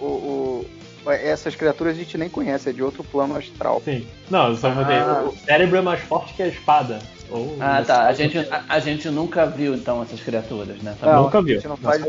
O, 0.02 0.06
o- 0.06 0.66
essas 1.12 1.56
criaturas 1.56 1.96
a 1.96 2.00
gente 2.00 2.18
nem 2.18 2.30
conhece, 2.30 2.70
é 2.70 2.74
de 2.74 2.82
outro 2.84 3.04
plano 3.04 3.36
astral. 3.38 3.82
Sim. 3.86 4.08
Não, 4.30 4.50
eu 4.50 4.58
só. 4.58 4.70
Ah. 4.70 5.24
O 5.28 5.36
cérebro 5.46 5.78
é 5.78 5.82
mais 5.82 6.02
forte 6.02 6.34
que 6.34 6.42
a 6.44 6.48
espada. 6.48 7.00
Ou 7.30 7.58
Ah, 7.60 7.84
tá. 7.86 8.08
A 8.08 8.14
gente, 8.14 8.38
a, 8.38 8.64
a 8.70 8.80
gente 8.80 9.10
nunca 9.10 9.46
viu, 9.46 9.74
então, 9.76 10.02
essas 10.02 10.20
criaturas, 10.22 10.78
né? 10.82 10.96
Tá 11.00 11.14
Não, 11.14 11.24
Nunca 11.24 11.42
viu. 11.42 11.62
não 11.66 11.78
faz. 11.78 12.02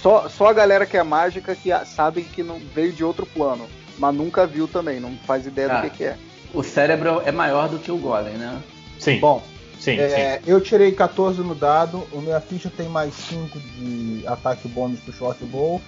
Só, 0.00 0.28
só 0.28 0.48
a 0.48 0.52
galera 0.52 0.84
que 0.84 0.96
é 0.96 1.02
mágica 1.02 1.54
que 1.54 1.70
sabe 1.86 2.22
que 2.22 2.42
não 2.42 2.58
veio 2.74 2.92
de 2.92 3.02
outro 3.02 3.24
plano, 3.24 3.66
mas 3.98 4.14
nunca 4.14 4.46
viu 4.46 4.68
também, 4.68 5.00
não 5.00 5.16
faz 5.26 5.46
ideia 5.46 5.72
Ah. 5.72 5.80
do 5.80 5.90
que, 5.90 5.96
que 5.98 6.04
é. 6.04 6.16
O 6.52 6.62
cérebro 6.62 7.22
é 7.24 7.32
maior 7.32 7.68
do 7.68 7.78
que 7.78 7.90
o 7.90 7.96
golem, 7.96 8.34
né? 8.34 8.60
Sim, 8.98 9.18
Bom, 9.18 9.42
sim, 9.80 9.96
sim. 9.96 10.00
é, 10.00 10.40
eu 10.46 10.60
tirei 10.60 10.92
14 10.92 11.40
no 11.40 11.54
dado, 11.54 12.06
o 12.12 12.20
minha 12.20 12.40
ficha 12.40 12.70
tem 12.70 12.88
mais 12.88 13.12
5 13.14 13.58
de 13.58 14.22
ataque 14.26 14.68
bônus 14.68 15.00
pro 15.00 15.12
short 15.12 15.42
bow. 15.46 15.80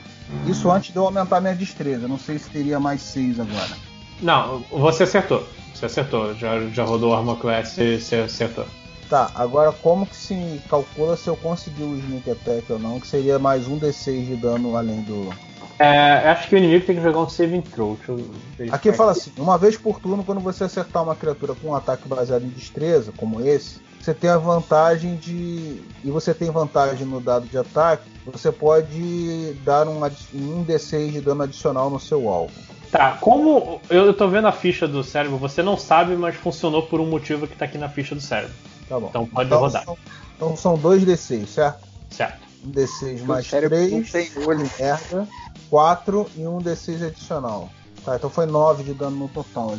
Isso 0.49 0.69
antes 0.71 0.91
de 0.93 0.97
eu 0.99 1.05
aumentar 1.05 1.41
minha 1.41 1.55
destreza. 1.55 2.09
Não 2.09 2.19
sei 2.19 2.37
se 2.39 2.51
teria 2.51 2.81
mais 2.81 3.01
6 3.03 3.39
agora. 3.39 3.77
Não, 4.21 4.65
você 4.73 5.05
acertou. 5.05 5.47
Você 5.77 5.87
acertou. 5.87 6.35
Já, 6.35 6.59
já 6.69 6.85
rodou 6.85 7.11
o 7.11 7.15
Armor 7.15 7.37
Class 7.37 7.77
e 7.79 8.01
você 8.01 8.17
acertou. 8.17 8.65
Tá, 9.11 9.31
agora 9.35 9.71
como 9.71 10.07
que 10.07 10.17
se 10.17 10.61
calcula 10.69 11.17
se 11.17 11.29
eu 11.29 11.37
conseguir 11.37 11.85
o 11.85 11.97
sneak 11.97 12.31
attack 12.31 12.73
ou 12.73 12.79
não? 12.79 12.99
Que 12.99 13.07
seria 13.07 13.39
mais 13.39 13.69
um 13.69 13.79
D6 13.79 14.27
de 14.27 14.37
dano 14.37 14.77
além 14.77 15.03
do. 15.03 15.33
É, 15.79 16.31
acho 16.31 16.49
que 16.49 16.55
o 16.55 16.59
inimigo 16.59 16.87
tem 16.87 16.97
que 16.97 17.03
jogar 17.03 17.21
um 17.21 17.29
saving 17.29 17.61
throw. 17.61 17.97
Deixa 17.97 18.13
eu 18.13 18.17
verificar 18.57 18.77
Aqui 18.77 18.93
fala 18.93 19.13
assim: 19.13 19.31
uma 19.37 19.59
vez 19.59 19.77
por 19.77 20.01
turno, 20.01 20.25
quando 20.25 20.41
você 20.41 20.65
acertar 20.65 21.03
uma 21.03 21.15
criatura 21.15 21.55
com 21.55 21.69
um 21.69 21.75
ataque 21.75 22.09
baseado 22.09 22.45
em 22.45 22.49
destreza, 22.49 23.13
como 23.17 23.41
esse, 23.47 23.79
você 24.01 24.15
tem 24.15 24.31
a 24.31 24.39
vantagem 24.39 25.15
de. 25.17 25.83
E 26.03 26.11
você 26.11 26.33
tem 26.33 26.51
vantagem 26.51 27.07
no 27.07 27.21
dado 27.21 27.47
de 27.47 27.59
ataque, 27.59 28.09
você 28.25 28.51
pode 28.51 29.53
dar 29.65 29.87
um, 29.87 30.03
um 30.05 30.65
D6 30.65 31.13
de 31.13 31.21
dano 31.21 31.43
adicional 31.43 31.91
no 31.91 32.01
seu 32.01 32.29
alvo. 32.29 32.55
Tá, 32.97 33.19
como 33.21 33.81
eu 33.91 34.15
tô 34.15 34.27
vendo 34.29 34.47
a 34.49 34.53
ficha 34.53 34.89
do 34.89 35.05
cérebro, 35.05 35.37
você 35.37 35.63
não 35.63 35.77
sabe, 35.77 36.17
mas 36.17 36.35
funcionou 36.35 36.83
por 36.83 37.01
um 37.01 37.07
motivo 37.07 37.47
que 37.47 37.55
tá 37.57 37.65
aqui 37.67 37.77
na 37.77 37.89
ficha 37.89 38.15
do 38.15 38.21
cérebro. 38.21 38.55
Tá 38.89 38.99
bom. 38.99 39.09
Então 39.09 39.27
pode 39.27 39.47
Então 39.49 39.61
rodar. 39.61 39.85
são, 39.85 39.99
então 40.37 40.57
são 40.57 40.79
dois 40.79 41.05
D6, 41.05 41.47
certo? 41.47 41.81
Certo. 42.11 42.39
Um 42.65 42.71
D6 42.71 43.23
O 43.23 43.27
mais 43.27 43.47
cérebro 43.47 43.79
não 43.79 43.89
3, 44.03 44.11
tem 44.13 44.31
olho. 44.47 44.71
merda, 44.79 45.29
4 45.69 46.27
e 46.37 46.47
um 46.47 46.59
D6 46.59 47.03
adicional. 47.07 47.69
Tá, 48.05 48.17
então 48.17 48.31
foi 48.31 48.47
9 48.47 48.85
de 48.85 48.95
dano 48.95 49.17
no 49.17 49.29
total. 49.29 49.75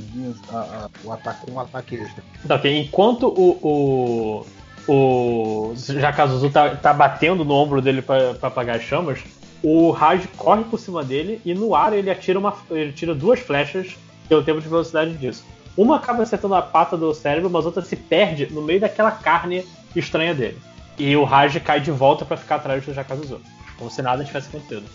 a- 0.51 0.55
a- 0.57 0.89
o 1.03 1.11
ataque, 1.11 1.49
um 1.49 1.59
ataque 1.59 1.95
extra. 1.95 2.23
Tá, 2.47 2.55
ok. 2.55 2.79
Enquanto 2.81 3.27
o. 3.27 4.45
O, 4.89 4.91
o 4.93 5.73
Jakazuzu 5.75 6.49
tá, 6.49 6.75
tá 6.75 6.93
batendo 6.93 7.43
no 7.43 7.53
ombro 7.55 7.81
dele 7.81 8.01
pra 8.01 8.31
apagar 8.41 8.77
as 8.77 8.83
chamas, 8.83 9.19
o 9.63 9.91
Raj 9.91 10.25
corre 10.37 10.63
por 10.63 10.79
cima 10.79 11.03
dele 11.03 11.41
e 11.43 11.53
no 11.53 11.75
ar 11.75 11.93
ele 11.93 12.09
atira 12.09 12.39
uma. 12.39 12.55
ele 12.69 12.91
tira 12.91 13.15
duas 13.15 13.39
flechas 13.39 13.95
pelo 14.27 14.43
tempo 14.43 14.61
de 14.61 14.67
velocidade 14.67 15.13
disso. 15.13 15.45
Uma 15.75 15.97
acaba 15.97 16.23
acertando 16.23 16.55
a 16.55 16.61
pata 16.61 16.97
do 16.97 17.13
cérebro, 17.13 17.49
mas 17.49 17.65
outra 17.65 17.83
se 17.83 17.95
perde 17.95 18.51
no 18.51 18.61
meio 18.61 18.79
daquela 18.79 19.11
carne 19.11 19.65
estranha 19.95 20.33
dele. 20.33 20.59
E 20.97 21.15
o 21.15 21.23
Raj 21.23 21.59
cai 21.59 21.79
de 21.79 21.91
volta 21.91 22.25
pra 22.25 22.35
ficar 22.35 22.55
atrás 22.55 22.83
do 22.83 22.93
Jakazuzu. 22.93 23.39
Como 23.77 23.91
se 23.91 24.01
nada 24.01 24.23
tivesse 24.23 24.47
acontecido. 24.47 24.89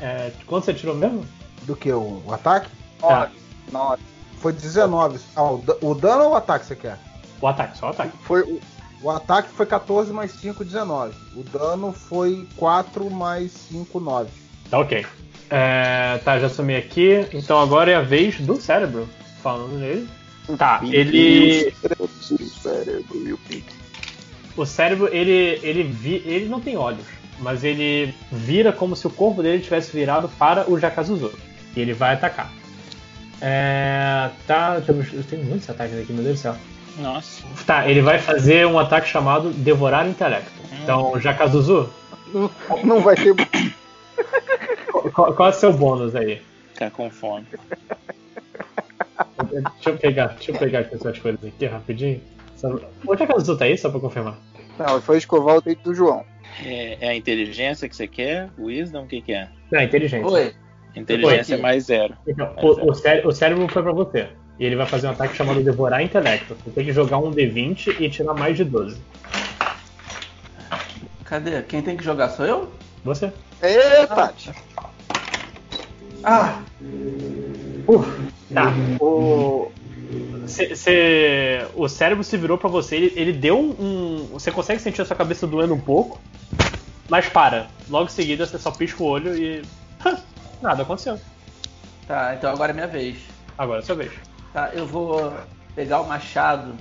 É, 0.00 0.32
quanto 0.46 0.64
você 0.64 0.74
tirou 0.74 0.96
mesmo? 0.96 1.24
Do 1.62 1.76
que? 1.76 1.92
O, 1.92 2.20
o 2.26 2.32
ataque? 2.32 2.68
Tá. 2.98 3.30
Nove. 3.70 4.02
Foi 4.38 4.52
19. 4.52 5.20
Ah, 5.36 5.44
o, 5.44 5.64
o 5.80 5.94
dano 5.94 6.24
ou 6.24 6.30
o 6.32 6.34
ataque 6.34 6.66
você 6.66 6.74
quer? 6.74 6.98
O 7.40 7.46
ataque, 7.46 7.78
só 7.78 7.86
o 7.86 7.90
ataque. 7.90 8.16
Foi 8.22 8.42
o. 8.42 8.60
O 9.02 9.10
ataque 9.10 9.48
foi 9.50 9.66
14 9.66 10.12
mais 10.12 10.30
5, 10.32 10.64
19. 10.64 11.12
O 11.34 11.42
dano 11.42 11.92
foi 11.92 12.46
4 12.56 13.10
mais 13.10 13.50
5, 13.52 13.98
9. 13.98 14.30
Tá 14.70 14.78
ok. 14.78 15.04
É, 15.50 16.18
tá, 16.24 16.38
já 16.38 16.48
sumi 16.48 16.76
aqui. 16.76 17.26
Então 17.32 17.60
agora 17.60 17.90
é 17.90 17.96
a 17.96 18.00
vez 18.00 18.40
do 18.40 18.60
cérebro. 18.60 19.08
Falando 19.42 19.76
nele. 19.76 20.08
Tá, 20.56 20.80
ele. 20.84 21.74
O 21.98 22.08
cérebro 22.08 23.28
e 23.28 23.32
o 23.32 23.38
pique. 23.38 23.74
O 24.56 24.64
cérebro, 24.64 25.08
ele. 25.12 25.58
ele, 25.62 25.82
vi, 25.82 26.22
ele 26.24 26.48
não 26.48 26.60
tem 26.60 26.76
olhos. 26.76 27.04
Mas 27.40 27.64
ele 27.64 28.14
vira 28.30 28.72
como 28.72 28.94
se 28.94 29.06
o 29.06 29.10
corpo 29.10 29.42
dele 29.42 29.62
tivesse 29.62 29.90
virado 29.92 30.28
para 30.38 30.70
o 30.70 30.78
Jakazuzu. 30.78 31.32
E 31.74 31.80
ele 31.80 31.92
vai 31.92 32.14
atacar. 32.14 32.52
É. 33.40 34.30
Tá. 34.46 34.80
Eu 34.86 35.24
tenho 35.24 35.44
muitos 35.44 35.68
ataques 35.68 35.98
aqui, 35.98 36.12
meu 36.12 36.22
Deus 36.22 36.38
do 36.38 36.42
céu. 36.42 36.56
Nossa. 36.98 37.42
Tá, 37.66 37.88
ele 37.88 38.00
vai 38.02 38.18
fazer 38.18 38.66
um 38.66 38.78
ataque 38.78 39.08
chamado 39.08 39.50
Devorar 39.50 40.06
Intelecto. 40.08 40.50
Então, 40.82 41.18
Jakazuzu, 41.20 41.88
Não, 42.34 42.50
não 42.84 43.00
vai 43.00 43.14
ter. 43.16 43.34
qual, 45.12 45.32
qual 45.34 45.48
é 45.48 45.52
o 45.52 45.54
seu 45.54 45.72
bônus 45.72 46.14
aí? 46.14 46.40
Ficar 46.72 46.90
com 46.90 47.10
fome. 47.10 47.46
Deixa 49.50 49.90
eu 49.90 49.96
pegar, 49.98 50.26
deixa 50.28 50.50
eu 50.52 50.58
pegar 50.58 50.78
aqui 50.80 50.94
essas 50.94 51.18
coisas 51.18 51.44
aqui 51.44 51.66
rapidinho. 51.66 52.20
Só- 52.56 52.78
O 53.06 53.16
Jakazuzu 53.16 53.56
tá 53.56 53.64
aí, 53.64 53.76
só 53.76 53.90
pra 53.90 54.00
confirmar? 54.00 54.36
Não, 54.78 55.00
foi 55.00 55.18
escovar 55.18 55.56
o 55.56 55.60
dente 55.60 55.82
do 55.82 55.94
João. 55.94 56.24
É, 56.64 56.98
é 57.00 57.08
a 57.10 57.14
inteligência 57.16 57.88
que 57.88 57.96
você 57.96 58.06
quer? 58.06 58.48
Wisdom? 58.58 59.04
O 59.04 59.06
que, 59.06 59.20
que 59.22 59.32
é? 59.32 59.48
Não, 59.70 59.80
é 59.80 59.84
inteligente. 59.84 60.24
Oi. 60.26 60.54
Inteligência 60.94 61.54
Oi. 61.54 61.58
é 61.58 61.62
mais 61.62 61.84
zero. 61.84 62.14
Então, 62.26 62.54
o, 62.62 62.90
o 62.90 62.94
cére- 62.94 63.26
o 63.26 63.32
cérebro 63.32 63.66
foi 63.68 63.82
pra 63.82 63.92
você. 63.92 64.28
E 64.58 64.64
ele 64.64 64.76
vai 64.76 64.86
fazer 64.86 65.06
um 65.06 65.10
ataque 65.10 65.36
chamado 65.36 65.62
Devorar 65.62 66.02
Intelecto. 66.02 66.54
Você 66.64 66.70
tem 66.70 66.84
que 66.84 66.92
jogar 66.92 67.18
um 67.18 67.30
D20 67.32 67.96
e 68.00 68.08
tirar 68.10 68.34
mais 68.34 68.56
de 68.56 68.64
12. 68.64 68.96
Cadê? 71.24 71.62
Quem 71.62 71.82
tem 71.82 71.96
que 71.96 72.04
jogar 72.04 72.28
sou 72.30 72.44
eu? 72.44 72.72
Você? 73.04 73.32
Ê, 73.62 74.06
Tati. 74.06 74.50
Ah, 76.22 76.60
Tá. 78.54 78.72
O. 79.00 79.70
Cê, 80.46 80.76
cê- 80.76 81.66
o 81.74 81.88
cérebro 81.88 82.22
se 82.22 82.36
virou 82.36 82.58
pra 82.58 82.68
você, 82.68 82.96
ele, 82.96 83.12
ele 83.16 83.32
deu 83.32 83.58
um, 83.58 83.70
um- 83.80 84.26
Você 84.34 84.50
consegue 84.50 84.80
sentir 84.80 85.00
a 85.00 85.04
sua 85.06 85.16
cabeça 85.16 85.46
doendo 85.46 85.72
um 85.74 85.80
pouco, 85.80 86.20
mas 87.08 87.28
para. 87.28 87.68
Logo 87.88 88.06
em 88.06 88.08
seguida 88.12 88.44
você 88.46 88.58
só 88.58 88.70
pisca 88.70 89.02
o 89.02 89.06
olho 89.06 89.34
e. 89.36 89.62
Nada 90.60 90.82
aconteceu. 90.82 91.18
tá. 92.06 92.34
Então 92.36 92.50
agora 92.52 92.72
é 92.72 92.74
minha 92.74 92.86
vez. 92.86 93.16
Agora 93.56 93.80
é 93.80 93.82
sua 93.82 93.94
vez. 93.96 94.12
Tá, 94.52 94.70
eu 94.74 94.86
vou 94.86 95.32
pegar 95.74 96.00
o 96.00 96.06
machado 96.08 96.74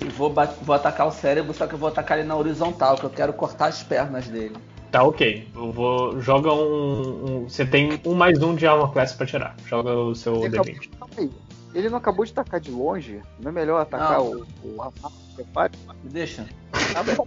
e 0.00 0.08
vou, 0.10 0.32
vou 0.62 0.74
atacar 0.76 1.06
o 1.06 1.10
cérebro, 1.10 1.52
só 1.52 1.66
que 1.66 1.74
eu 1.74 1.78
vou 1.78 1.88
atacar 1.88 2.18
ele 2.18 2.28
na 2.28 2.36
horizontal, 2.36 2.96
que 2.96 3.04
eu 3.04 3.10
quero 3.10 3.32
cortar 3.32 3.66
as 3.66 3.82
pernas 3.82 4.28
dele. 4.28 4.56
Tá 4.90 5.02
ok. 5.02 5.48
Eu 5.54 5.72
vou. 5.72 6.20
Joga 6.20 6.52
um. 6.52 7.24
um- 7.42 7.48
você 7.48 7.66
tem 7.66 8.00
um 8.06 8.14
mais 8.14 8.40
um 8.40 8.54
de 8.54 8.64
armor 8.64 8.92
class 8.92 9.12
pra 9.12 9.26
tirar. 9.26 9.56
Joga 9.66 9.90
o 9.90 10.14
seu 10.14 10.44
Ele 10.44 10.56
D20. 10.56 10.88
Calma 10.98 11.14
aí. 11.18 11.30
Ele 11.74 11.88
não 11.88 11.98
acabou 11.98 12.24
de 12.24 12.30
atacar 12.30 12.60
de 12.60 12.70
longe? 12.70 13.20
Não 13.40 13.50
é 13.50 13.52
melhor 13.52 13.80
atacar 13.80 14.18
Não. 14.20 14.26
o, 14.30 14.46
o 14.62 14.76
rapaz? 14.80 15.72
Me 16.04 16.10
deixa. 16.10 16.46
Tá 16.92 17.02
bom. 17.02 17.26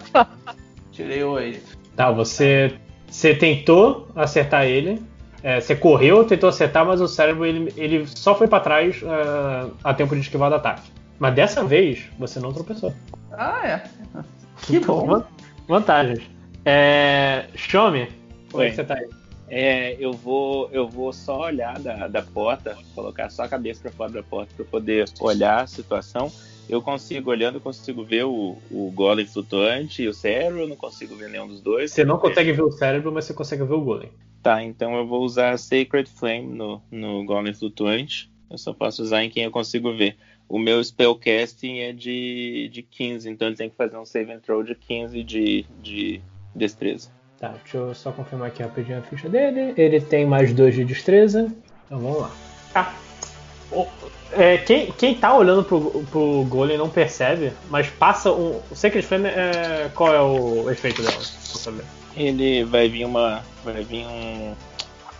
Tirei 0.93 1.21
oito. 1.25 1.77
Tá, 1.93 2.09
você. 2.09 2.79
Você 3.09 3.35
tentou 3.35 4.07
acertar 4.15 4.63
ele. 4.63 5.03
É, 5.43 5.59
você 5.59 5.75
correu, 5.75 6.23
tentou 6.23 6.49
acertar, 6.49 6.85
mas 6.85 6.99
o 7.01 7.07
cérebro 7.07 7.45
ele, 7.45 7.71
ele 7.77 8.07
só 8.07 8.35
foi 8.35 8.47
pra 8.47 8.59
trás 8.59 9.01
é, 9.03 9.69
a 9.83 9.93
tempo 9.93 10.15
de 10.15 10.21
esquivar 10.21 10.49
do 10.49 10.55
ataque. 10.55 10.89
Mas 11.19 11.33
dessa 11.35 11.63
vez 11.63 12.05
você 12.17 12.39
não 12.39 12.53
tropeçou. 12.53 12.93
Ah, 13.31 13.61
é. 13.67 13.83
Que 14.65 14.79
bom. 14.79 15.05
Van- 15.05 15.25
Vantagens. 15.67 16.23
É. 16.65 17.45
Shomi, 17.55 18.07
como 18.51 18.63
é 18.63 18.65
Oi. 18.65 18.69
que 18.71 18.75
você 18.77 18.83
tá 18.83 18.95
aí? 18.95 19.07
É, 19.49 19.95
eu 19.99 20.11
vou, 20.11 20.67
eu 20.73 20.89
vou 20.89 21.13
só 21.13 21.41
olhar 21.45 21.79
da, 21.79 22.07
da 22.07 22.21
porta, 22.21 22.75
colocar 22.93 23.29
só 23.29 23.43
a 23.43 23.47
cabeça 23.47 23.81
para 23.81 23.91
fora 23.91 24.11
da 24.11 24.23
porta 24.23 24.51
para 24.55 24.65
poder 24.65 25.05
olhar 25.21 25.61
a 25.63 25.67
situação. 25.67 26.29
Eu 26.67 26.81
consigo, 26.81 27.29
olhando, 27.29 27.55
eu 27.55 27.61
consigo 27.61 28.03
ver 28.03 28.25
o, 28.25 28.57
o 28.69 28.91
golem 28.93 29.25
flutuante 29.25 30.01
e 30.03 30.07
o 30.09 30.13
cérebro, 30.13 30.61
eu 30.61 30.67
não 30.67 30.75
consigo 30.75 31.15
ver 31.15 31.29
nenhum 31.29 31.47
dos 31.47 31.61
dois. 31.61 31.91
Você 31.91 32.03
não 32.03 32.17
consegue 32.17 32.51
ver 32.51 32.63
o 32.63 32.71
cérebro, 32.71 33.09
mas 33.11 33.23
você 33.23 33.33
consegue 33.33 33.63
ver 33.63 33.73
o 33.75 33.81
golem. 33.81 34.09
Tá, 34.47 34.63
então 34.63 34.95
eu 34.95 35.05
vou 35.05 35.25
usar 35.25 35.59
Sacred 35.59 36.09
Flame 36.09 36.47
no, 36.55 36.81
no 36.89 37.25
golem 37.25 37.53
flutuante. 37.53 38.31
Eu 38.49 38.57
só 38.57 38.71
posso 38.71 39.03
usar 39.03 39.21
em 39.21 39.29
quem 39.29 39.43
eu 39.43 39.51
consigo 39.51 39.93
ver. 39.93 40.15
O 40.47 40.57
meu 40.57 40.81
spellcasting 40.81 41.79
é 41.79 41.91
de, 41.91 42.69
de 42.71 42.81
15, 42.81 43.29
então 43.29 43.49
ele 43.49 43.57
tem 43.57 43.69
que 43.69 43.75
fazer 43.75 43.97
um 43.97 44.05
saving 44.05 44.39
throw 44.39 44.63
de 44.63 44.73
15 44.73 45.21
de, 45.21 45.65
de 45.83 46.21
destreza. 46.55 47.09
Tá, 47.37 47.55
deixa 47.61 47.75
eu 47.75 47.93
só 47.93 48.09
confirmar 48.13 48.47
aqui 48.47 48.63
rapidinho 48.63 48.99
a 48.99 49.01
ficha 49.01 49.27
dele. 49.27 49.73
Ele 49.75 49.99
tem 49.99 50.25
mais 50.25 50.53
dois 50.53 50.73
de 50.73 50.85
destreza. 50.85 51.53
Então 51.85 51.99
vamos 51.99 52.21
lá. 52.21 52.31
Tá. 52.71 52.95
O- 53.69 53.85
é, 54.31 54.59
quem, 54.59 54.93
quem 54.93 55.13
tá 55.13 55.35
olhando 55.35 55.65
pro, 55.65 56.05
pro 56.05 56.45
Golem 56.45 56.77
não 56.77 56.89
percebe, 56.89 57.51
mas 57.69 57.89
passa 57.89 58.31
um. 58.31 58.61
O 58.71 58.75
Sacred 58.75 59.05
Flame, 59.05 59.27
é, 59.27 59.91
qual 59.93 60.15
é 60.15 60.21
o 60.21 60.71
efeito 60.71 61.01
dela? 61.01 61.17
Pra 61.17 61.59
saber. 61.59 61.83
Ele 62.17 62.63
vai 62.63 62.89
vir 62.89 63.05
uma. 63.05 63.43
Vai 63.63 63.83
vir 63.83 64.05
um. 64.05 64.53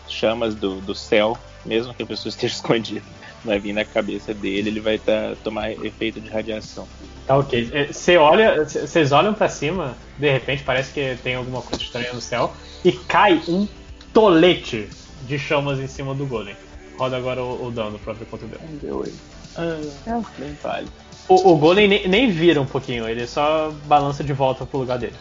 chamas 0.08 0.56
do, 0.56 0.82
do 0.82 0.96
céu, 0.96 1.38
mesmo 1.66 1.94
que 1.94 2.04
a 2.04 2.06
pessoa 2.06 2.30
esteja 2.32 2.56
escondida. 2.56 3.06
Vai 3.46 3.60
vir 3.60 3.72
na 3.72 3.86
cabeça 3.86 4.34
dele, 4.34 4.70
ele 4.70 4.80
vai 4.80 4.98
tá, 4.98 5.36
tomar 5.44 5.72
efeito 5.72 6.20
de 6.20 6.28
radiação. 6.30 6.88
Tá 7.26 7.38
ok. 7.38 7.70
É, 7.72 7.86
Você 7.94 8.18
olha, 8.18 8.66
vocês 8.66 9.12
olham 9.12 9.34
pra 9.34 9.48
cima, 9.48 9.96
de 10.18 10.30
repente 10.30 10.64
parece 10.64 10.92
que 10.92 11.16
tem 11.24 11.36
alguma 11.36 11.62
coisa 11.62 11.82
estranha 11.82 12.12
no 12.14 12.20
céu 12.20 12.52
e 12.84 12.92
cai 12.92 13.42
um 13.48 13.68
tolete 14.12 14.90
de 15.28 15.38
chamas 15.38 15.80
em 15.80 15.88
cima 15.88 16.14
do 16.16 16.26
Golem. 16.26 16.56
Roda 16.98 17.16
agora 17.16 17.44
o, 17.44 17.68
o 17.68 17.72
dano 17.72 18.00
pra 18.00 18.14
ver 18.14 18.26
quanto 18.26 18.48
deu. 18.48 18.60
Deu 18.82 19.04
ele. 19.04 19.16
Ah, 19.56 20.22
bem 20.38 20.58
vale. 20.62 20.88
O, 21.30 21.52
o 21.52 21.58
Golem 21.58 21.88
nem, 21.88 22.08
nem 22.08 22.32
vira 22.32 22.60
um 22.60 22.66
pouquinho, 22.66 23.08
ele 23.08 23.28
só 23.28 23.72
balança 23.86 24.24
de 24.24 24.34
volta 24.34 24.66
pro 24.66 24.80
lugar 24.80 24.98
dele. 24.98 25.16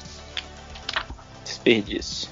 Desperdício. 1.47 2.29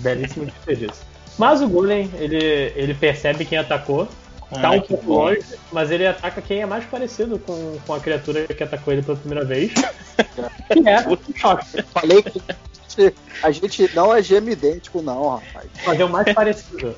Belíssimo 0.00 0.46
desperdício. 0.46 1.04
Mas 1.36 1.60
o 1.60 1.68
Golem, 1.68 2.08
ele, 2.18 2.72
ele 2.76 2.94
percebe 2.94 3.44
quem 3.44 3.58
atacou, 3.58 4.06
tá 4.50 4.68
Ah, 4.68 4.70
um 4.70 4.80
pouco 4.80 5.04
bom. 5.04 5.24
longe, 5.24 5.42
mas 5.72 5.90
ele 5.90 6.06
ataca 6.06 6.40
quem 6.40 6.60
é 6.62 6.66
mais 6.66 6.84
parecido 6.84 7.38
com, 7.40 7.76
com 7.84 7.94
a 7.94 7.98
criatura 8.00 8.46
que 8.46 8.62
atacou 8.62 8.92
ele 8.92 9.02
pela 9.02 9.16
primeira 9.16 9.44
vez. 9.44 9.72
que 10.72 10.88
é 10.88 11.00
o 11.08 11.18
choque. 11.36 11.82
Falei 11.92 12.22
que 12.22 13.12
a 13.42 13.50
gente 13.50 13.90
não 13.94 14.14
é 14.14 14.22
gêmeo 14.22 14.52
idêntico, 14.52 15.02
não, 15.02 15.30
rapaz. 15.30 15.66
Mas 15.84 15.98
é 15.98 16.04
o 16.04 16.08
mais 16.08 16.32
parecido. 16.32 16.94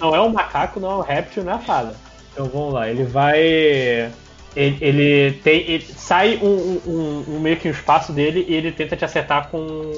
Não 0.00 0.14
é 0.14 0.20
um 0.22 0.30
macaco, 0.30 0.80
não 0.80 0.92
é 0.92 0.96
um 0.96 1.00
réptil, 1.00 1.44
não 1.44 1.52
é 1.52 1.56
a 1.56 1.58
fada. 1.58 1.94
Então 2.32 2.46
vamos 2.46 2.72
lá, 2.72 2.88
ele 2.88 3.04
vai. 3.04 4.10
Ele, 4.54 4.78
ele 4.80 5.32
tem. 5.42 5.60
ele- 5.70 5.86
sai 5.96 6.38
um, 6.42 6.80
um- 6.86 7.24
um- 7.28 7.40
meio 7.40 7.56
que 7.56 7.68
um 7.68 7.70
espaço 7.70 8.12
dele 8.12 8.44
e 8.48 8.54
ele 8.54 8.70
tenta 8.72 8.96
te 8.96 9.04
acertar 9.04 9.48
com. 9.48 9.90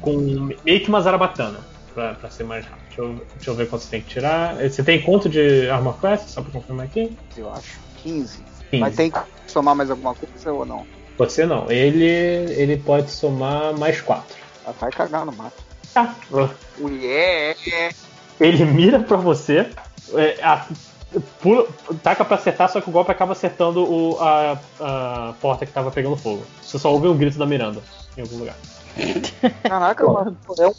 com 0.00 0.16
meio 0.64 0.80
que 0.80 0.88
uma 0.88 1.00
zarabatana. 1.00 1.60
pra, 1.94 2.12
pra 2.14 2.28
ser 2.28 2.44
mais 2.44 2.64
rápido. 2.66 2.84
Deixa 2.88 3.00
eu, 3.02 3.26
deixa 3.36 3.50
eu 3.50 3.54
ver 3.54 3.68
quanto 3.70 3.82
você 3.84 3.90
tem 3.90 4.00
que 4.02 4.08
tirar. 4.08 4.56
Você 4.56 4.82
tem 4.82 5.00
quanto 5.00 5.28
de 5.30 5.68
Armor 5.70 5.94
Class? 5.98 6.24
Só 6.30 6.42
pra 6.42 6.50
confirmar 6.52 6.84
aqui. 6.84 7.10
Eu 7.36 7.50
acho. 7.50 7.78
15. 8.02 8.38
15. 8.70 8.78
Mas 8.80 8.94
tem 8.96 9.10
que 9.10 9.18
somar 9.46 9.74
mais 9.74 9.90
alguma 9.90 10.14
coisa 10.14 10.52
ou 10.52 10.66
não? 10.66 10.86
Você 11.16 11.46
não. 11.46 11.70
Ele, 11.70 12.04
ele 12.04 12.76
pode 12.76 13.10
somar 13.10 13.72
mais 13.78 14.02
4. 14.02 14.36
Ah, 14.66 14.72
Vai 14.78 14.90
cagar 14.90 15.24
no 15.24 15.32
mato. 15.32 15.54
Tá. 15.94 16.14
O 16.78 16.88
yeah! 16.90 17.56
Ele 18.38 18.64
mira 18.66 18.98
pra 19.00 19.16
você, 19.16 19.66
é, 20.14 20.36
a- 20.42 20.66
pula, 21.20 21.66
taca 22.02 22.24
pra 22.24 22.36
acertar, 22.36 22.68
só 22.70 22.80
que 22.80 22.88
o 22.88 22.92
golpe 22.92 23.10
acaba 23.10 23.32
acertando 23.32 23.82
o- 23.82 24.18
a, 24.20 24.58
a 24.80 25.32
porta 25.40 25.64
que 25.66 25.72
tava 25.72 25.90
pegando 25.90 26.16
fogo. 26.16 26.44
Você 26.62 26.78
só 26.78 26.92
ouve 26.92 27.08
um 27.08 27.16
grito 27.16 27.38
da 27.38 27.46
Miranda 27.46 27.82
em 28.16 28.22
algum 28.22 28.38
lugar. 28.38 28.56
Caraca, 29.62 30.06
mano, 30.06 30.36
é 30.58 30.66
um, 30.66 30.72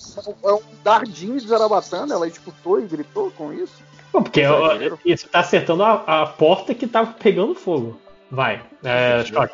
é 0.50 0.54
um 0.54 0.62
dardinho 0.84 1.40
de 1.40 1.48
Zarabatana, 1.48 2.14
ela 2.16 2.28
escutou 2.28 2.80
e 2.80 2.86
gritou 2.86 3.32
com 3.32 3.54
isso? 3.54 3.74
Pô, 4.12 4.22
porque 4.22 4.42
Exagero. 4.42 5.00
isso 5.06 5.28
tá 5.28 5.40
acertando 5.40 5.84
a, 5.84 5.94
a 6.24 6.26
porta 6.26 6.74
que 6.74 6.88
tava 6.88 7.14
pegando 7.14 7.54
fogo. 7.54 8.00
Vai, 8.32 8.62
é, 8.84 9.24
sua, 9.26 9.50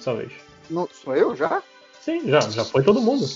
sua 0.00 0.14
vez. 0.14 0.32
Não, 0.70 0.88
sou 0.92 1.14
eu 1.14 1.36
já? 1.36 1.62
Sim, 2.00 2.28
já, 2.28 2.40
já 2.40 2.64
foi 2.64 2.82
todo 2.82 3.00
mundo. 3.00 3.26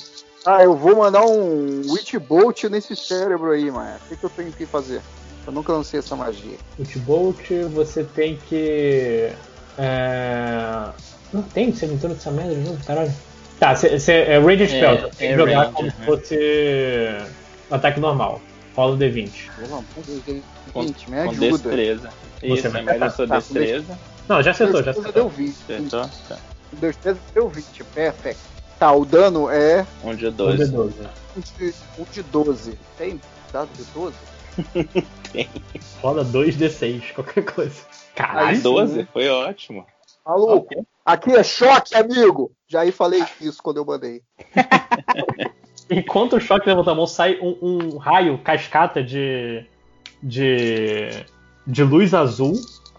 Ah, 0.47 0.63
eu 0.65 0.75
vou 0.75 0.97
mandar 0.97 1.23
um 1.27 1.83
Witch 1.91 2.15
Bolt 2.17 2.65
nesse 2.65 2.97
cérebro 2.97 3.51
aí, 3.51 3.71
mano. 3.71 3.97
O 4.05 4.09
que, 4.09 4.17
que 4.17 4.25
eu 4.25 4.31
tenho 4.31 4.53
que 4.53 4.65
fazer? 4.65 5.03
Eu 5.47 5.53
nunca 5.53 5.73
lancei 5.73 5.99
essa 6.01 6.15
magia. 6.15 6.57
Ultibolt, 6.79 7.51
você 7.73 8.05
tem 8.05 8.37
que. 8.49 9.31
É... 9.79 10.89
Não 11.33 11.43
tem, 11.43 11.73
você 11.73 11.87
entrou 11.87 12.13
nessa 12.13 12.31
merda 12.31 12.55
de 12.55 12.61
novo, 12.61 12.85
caralho. 12.85 13.13
Tá, 13.59 13.75
você, 13.75 13.99
você, 13.99 14.13
é 14.13 14.39
Rage 14.39 14.67
Spell, 14.69 14.91
É, 14.91 15.01
você 15.03 15.11
tem 15.17 15.29
é 15.29 15.33
que 15.33 15.39
jogar 15.39 15.59
range, 15.61 15.73
como 15.75 15.87
né? 15.89 15.95
se 15.99 16.05
fosse 16.05 17.33
ataque 17.71 18.01
normal. 18.01 18.41
Rola 18.75 18.95
o 18.95 18.99
D20. 18.99 19.31
Pelo 19.57 19.67
amor 19.75 19.85
de 20.07 20.21
Deus, 20.21 20.43
Com, 20.73 20.83
gente, 20.83 21.11
me 21.11 21.17
com 21.25 21.31
ajuda. 21.31 21.51
destreza. 21.51 22.11
Isso, 22.43 22.71
vai 22.71 22.81
é 22.81 22.85
mais 22.85 23.03
a 23.03 23.11
sua 23.11 23.27
Tá, 23.27 23.35
com 23.35 23.41
destreza. 23.41 23.99
Não, 24.29 24.43
já 24.43 24.51
acertou, 24.53 24.83
já 24.83 24.91
acertou. 24.93 25.13
deu 25.13 25.29
20. 25.29 25.57
Acertou? 25.63 26.11
Tá. 26.29 26.37
Destreza 26.73 27.19
deu 27.35 27.49
20, 27.49 27.85
perfect. 27.85 28.41
Tá, 28.79 28.93
o 28.93 29.05
dano 29.05 29.51
é 29.51 29.87
Um 30.03 30.15
de 30.15 30.29
Um 30.29 30.33
12. 30.33 30.65
D12. 30.73 30.93
um 31.37 31.41
de, 31.41 31.75
um 31.99 32.05
de 32.11 32.23
12. 32.23 32.79
Tem 32.97 33.21
dado 33.53 33.69
de 33.77 33.85
12? 33.93 34.15
Rola 36.01 36.25
2D6, 36.25 37.13
qualquer 37.15 37.45
coisa. 37.45 37.83
Ah, 37.89 38.15
Caralho. 38.15 38.63
12? 38.63 39.09
Foi 39.13 39.29
ótimo. 39.29 39.87
Maluco, 40.27 40.87
aqui 41.05 41.33
é 41.33 41.43
choque, 41.43 41.95
amigo! 41.95 42.53
Já 42.69 42.81
aí 42.81 42.93
falei 42.93 43.25
isso 43.41 43.63
quando 43.63 43.79
eu 43.79 43.85
mandei. 43.85 44.23
Enquanto 45.91 46.37
o 46.37 46.41
choque 46.41 46.69
levanta 46.69 46.93
a 46.93 46.95
mão, 46.95 47.07
sai 47.07 47.39
um, 47.41 47.57
um 47.61 47.97
raio 47.97 48.39
cascata 48.39 49.03
de, 49.03 49.65
de. 50.23 51.09
de 51.67 51.83
luz 51.83 52.15
azul, 52.15 52.53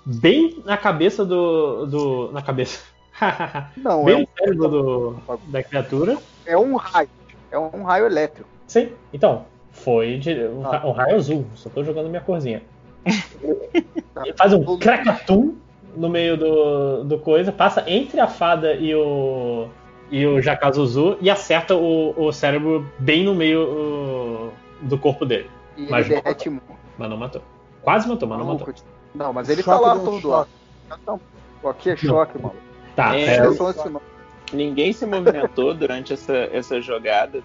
bem 0.05 0.61
na 0.65 0.75
cabeça 0.75 1.23
do. 1.23 1.85
do 1.85 2.31
na 2.33 2.41
cabeça. 2.41 2.81
Não, 3.77 4.01
é 4.01 4.05
bem 4.05 4.15
um, 4.15 4.19
no 4.19 4.27
cérebro 4.37 4.67
do, 4.67 5.21
da 5.47 5.63
criatura. 5.63 6.17
é 6.45 6.57
um 6.57 6.75
raio. 6.75 7.09
É 7.49 7.57
um 7.57 7.83
raio 7.83 8.07
elétrico. 8.07 8.49
Sim, 8.67 8.91
então. 9.13 9.45
Foi 9.83 10.17
de, 10.17 10.33
um, 10.47 10.65
Ah. 10.65 10.81
um 10.85 10.91
raio 10.91 11.15
azul. 11.15 11.45
Só 11.55 11.69
tô 11.69 11.83
jogando 11.83 12.09
minha 12.09 12.21
corzinha. 12.21 12.61
Ele 13.03 14.33
faz 14.37 14.53
um 14.53 14.77
cracatum 14.77 15.55
no 15.95 16.07
meio 16.09 16.37
do, 16.37 17.03
do 17.03 17.17
coisa, 17.19 17.51
passa 17.51 17.83
entre 17.89 18.19
a 18.19 18.27
fada 18.27 18.73
e 18.75 18.93
o. 18.95 19.67
e 20.11 20.25
o 20.25 20.41
Jakazuzu 20.41 21.17
e 21.21 21.29
acerta 21.29 21.75
o, 21.75 22.13
o 22.17 22.31
cérebro 22.31 22.85
bem 22.99 23.23
no 23.23 23.33
meio 23.35 23.61
o- 23.61 24.51
do 24.83 24.97
corpo 24.97 25.25
dele. 25.25 25.49
E 25.77 25.89
Mas 25.89 26.05
ele 26.05 26.15
não 26.15 26.21
derrete 26.23 26.49
muito. 26.49 26.63
Mas 26.97 27.09
não 27.09 27.17
matou. 27.17 27.41
Quase 27.81 28.07
matou, 28.07 28.27
mas 28.29 28.37
não 28.37 28.45
matou. 28.45 28.67
Maluco. 28.67 28.83
Não, 29.15 29.33
mas 29.33 29.49
ele 29.49 29.61
Choque 29.63 29.83
tá 29.83 29.93
lá 29.95 29.99
todo 29.99 30.19
choque. 30.21 30.49
Então, 31.01 31.19
Aqui 31.65 31.89
é 31.91 31.95
choque, 31.97 32.37
mano. 32.41 32.55
Tá, 32.95 33.15
É, 33.17 33.35
é, 33.37 33.37
Ninguém 34.53 34.91
se 34.93 35.05
movimentou 35.05 35.73
durante 35.75 36.13
essa, 36.13 36.35
essa 36.51 36.81
jogada. 36.81 37.41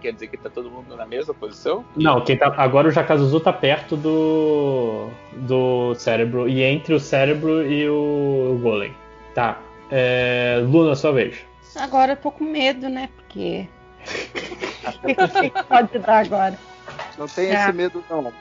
Quer 0.00 0.12
dizer 0.12 0.28
que 0.28 0.36
tá 0.36 0.50
todo 0.50 0.70
mundo 0.70 0.96
na 0.96 1.06
mesma 1.06 1.32
posição? 1.34 1.84
Não, 1.96 2.20
quem 2.24 2.36
tá, 2.36 2.52
agora 2.56 2.88
o 2.88 2.90
Jakazuzu 2.90 3.40
tá 3.40 3.52
perto 3.52 3.96
do. 3.96 5.08
do 5.32 5.94
cérebro. 5.94 6.48
E 6.48 6.62
entre 6.62 6.94
o 6.94 7.00
cérebro 7.00 7.64
e 7.66 7.88
o 7.88 8.58
Golem. 8.62 8.94
Tá. 9.34 9.58
É, 9.90 10.60
Luna, 10.66 10.94
sua 10.94 11.12
vez. 11.12 11.36
Agora 11.76 12.12
eu 12.12 12.16
tô 12.16 12.30
com 12.30 12.44
medo, 12.44 12.88
né? 12.88 13.08
Porque. 13.16 13.66
O 14.88 15.40
que 15.42 15.62
pode 15.64 15.98
dar 15.98 16.24
agora? 16.24 16.58
Não 17.18 17.26
tem 17.26 17.50
Tá. 17.52 17.64
esse 17.64 17.72
medo, 17.72 18.02
não. 18.08 18.32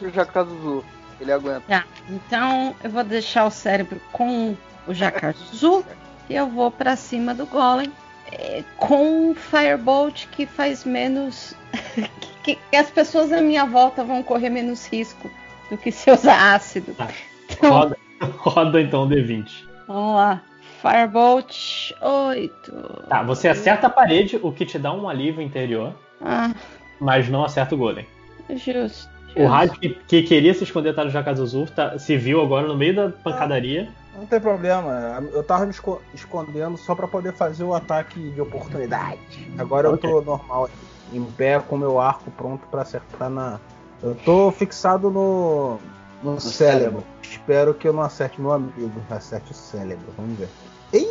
O 0.00 0.08
Jakazuzu. 0.08 0.84
Ele 1.20 1.32
aguenta. 1.32 1.62
Tá, 1.66 1.84
então 2.08 2.74
eu 2.84 2.90
vou 2.90 3.02
deixar 3.02 3.44
o 3.46 3.50
cérebro 3.50 4.00
com 4.12 4.54
o 4.86 4.94
Jakazu 4.94 5.80
e 5.80 6.05
eu 6.34 6.48
vou 6.48 6.70
pra 6.70 6.96
cima 6.96 7.34
do 7.34 7.46
Golem 7.46 7.92
é, 8.32 8.62
com 8.76 9.30
um 9.30 9.34
Firebolt 9.34 10.26
que 10.32 10.46
faz 10.46 10.84
menos. 10.84 11.54
que, 12.42 12.56
que 12.70 12.76
as 12.76 12.90
pessoas 12.90 13.32
à 13.32 13.40
minha 13.40 13.64
volta 13.64 14.02
vão 14.04 14.22
correr 14.22 14.50
menos 14.50 14.86
risco 14.86 15.30
do 15.70 15.76
que 15.76 15.90
se 15.92 16.10
usar 16.10 16.54
ácido. 16.54 16.92
Tá. 16.94 17.08
Então, 17.50 17.70
Roda, 17.70 17.96
roda 18.38 18.80
então 18.80 19.04
o 19.04 19.08
D20. 19.08 19.48
vamos 19.86 20.14
lá. 20.16 20.42
Firebolt 20.82 21.92
8. 22.00 22.72
Tá, 23.08 23.22
você 23.22 23.48
acerta 23.48 23.86
a 23.86 23.90
parede, 23.90 24.38
o 24.42 24.52
que 24.52 24.64
te 24.66 24.78
dá 24.78 24.92
um 24.92 25.08
alívio 25.08 25.40
interior, 25.42 25.94
Ah, 26.20 26.52
mas 27.00 27.28
não 27.28 27.44
acerta 27.44 27.74
o 27.74 27.78
Golem. 27.78 28.06
justo. 28.54 29.08
O 29.36 29.46
rádio 29.46 29.78
que, 29.78 29.88
que 29.90 30.22
queria 30.22 30.54
se 30.54 30.64
esconder 30.64 30.90
atrás 30.90 31.08
do 31.08 31.12
Jakazuzu 31.12 31.66
tá, 31.66 31.98
se 31.98 32.16
viu 32.16 32.40
agora 32.40 32.66
no 32.66 32.76
meio 32.76 32.94
da 32.96 33.10
pancadaria. 33.10 33.88
Não 34.16 34.24
tem 34.26 34.40
problema. 34.40 35.22
Eu 35.32 35.42
tava 35.42 35.64
me 35.66 35.70
esco- 35.70 36.00
escondendo 36.14 36.76
só 36.78 36.94
pra 36.94 37.06
poder 37.06 37.34
fazer 37.34 37.64
o 37.64 37.74
ataque 37.74 38.30
de 38.30 38.40
oportunidade. 38.40 39.18
Agora 39.58 39.88
eu 39.88 39.98
tô 39.98 40.22
normal, 40.22 40.70
em 41.12 41.22
pé, 41.22 41.58
com 41.60 41.76
meu 41.76 42.00
arco 42.00 42.30
pronto 42.30 42.66
pra 42.68 42.80
acertar 42.82 43.28
na. 43.28 43.60
Eu 44.02 44.14
tô 44.14 44.50
fixado 44.50 45.10
no. 45.10 45.78
no 46.22 46.40
cérebro. 46.40 47.04
Espero 47.22 47.74
que 47.74 47.86
eu 47.86 47.92
não 47.92 48.02
acerte 48.02 48.40
meu 48.40 48.52
amigo, 48.52 48.90
acerte 49.10 49.50
o 49.52 49.54
cérebro. 49.54 50.06
Vamos 50.16 50.38
ver. 50.38 50.48
Ih! 50.94 51.06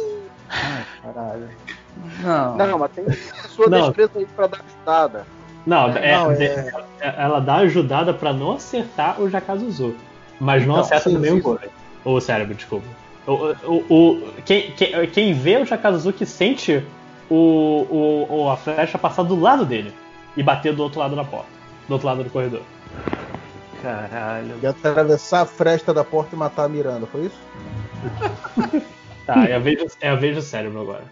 Ai, 0.49 0.85
caralho. 1.03 1.49
Não. 2.23 2.55
Não, 2.57 2.79
mas 2.79 2.91
tem 2.91 3.05
a 3.05 3.47
sua 3.47 3.67
Não. 3.69 3.87
destreza 3.87 4.11
aí 4.15 4.25
pra 4.35 4.47
dar 4.47 4.61
ajudada. 4.67 5.25
Não, 5.65 5.89
é, 5.89 6.15
Não, 6.15 6.31
é- 6.31 6.35
de- 6.35 6.73
ela 7.01 7.39
dá 7.39 7.55
ajudada 7.57 8.13
pra 8.13 8.31
não 8.31 8.51
acertar 8.53 9.19
o 9.19 9.29
Jakazuzu. 9.29 9.95
Mas 10.39 10.65
não 10.65 10.75
Não, 10.75 10.81
acerta 10.81 11.09
sim, 11.09 11.15
também 11.15 11.41
sim. 11.41 11.47
o. 11.47 11.59
Ou 12.03 12.17
o 12.17 12.21
cérebro, 12.21 12.53
desculpa. 12.53 12.85
O, 13.25 13.31
o, 13.65 13.85
o- 13.89 14.33
quem, 14.45 14.71
quem, 14.71 15.07
quem 15.09 15.33
vê 15.33 15.57
o 15.57 15.65
Jakazuzu 15.65 16.13
que 16.13 16.25
sente 16.25 16.83
o, 17.29 17.35
o, 17.89 18.27
o- 18.43 18.49
a 18.51 18.57
flecha 18.57 18.97
passar 18.97 19.23
do 19.23 19.39
lado 19.39 19.65
dele 19.65 19.91
e 20.37 20.43
bater 20.43 20.73
do 20.75 20.83
outro 20.83 20.99
lado 20.99 21.15
da 21.15 21.23
porta. 21.23 21.47
Do 21.87 21.93
outro 21.93 22.07
lado 22.07 22.23
do 22.23 22.29
corredor. 22.29 22.61
Caralho. 23.81 24.55
E 24.61 24.67
atravessar 24.67 25.41
a 25.41 25.45
fresta 25.45 25.93
da 25.93 26.03
porta 26.03 26.35
e 26.35 26.39
matar 26.39 26.65
a 26.65 26.69
Miranda, 26.69 27.07
foi 27.07 27.25
isso? 27.25 28.85
Tá, 29.25 29.43
é 29.49 29.55
a 29.55 29.59
vez, 29.59 29.79
do- 29.79 29.91
é 30.01 30.41
cérebro 30.41 30.81
agora. 30.81 31.03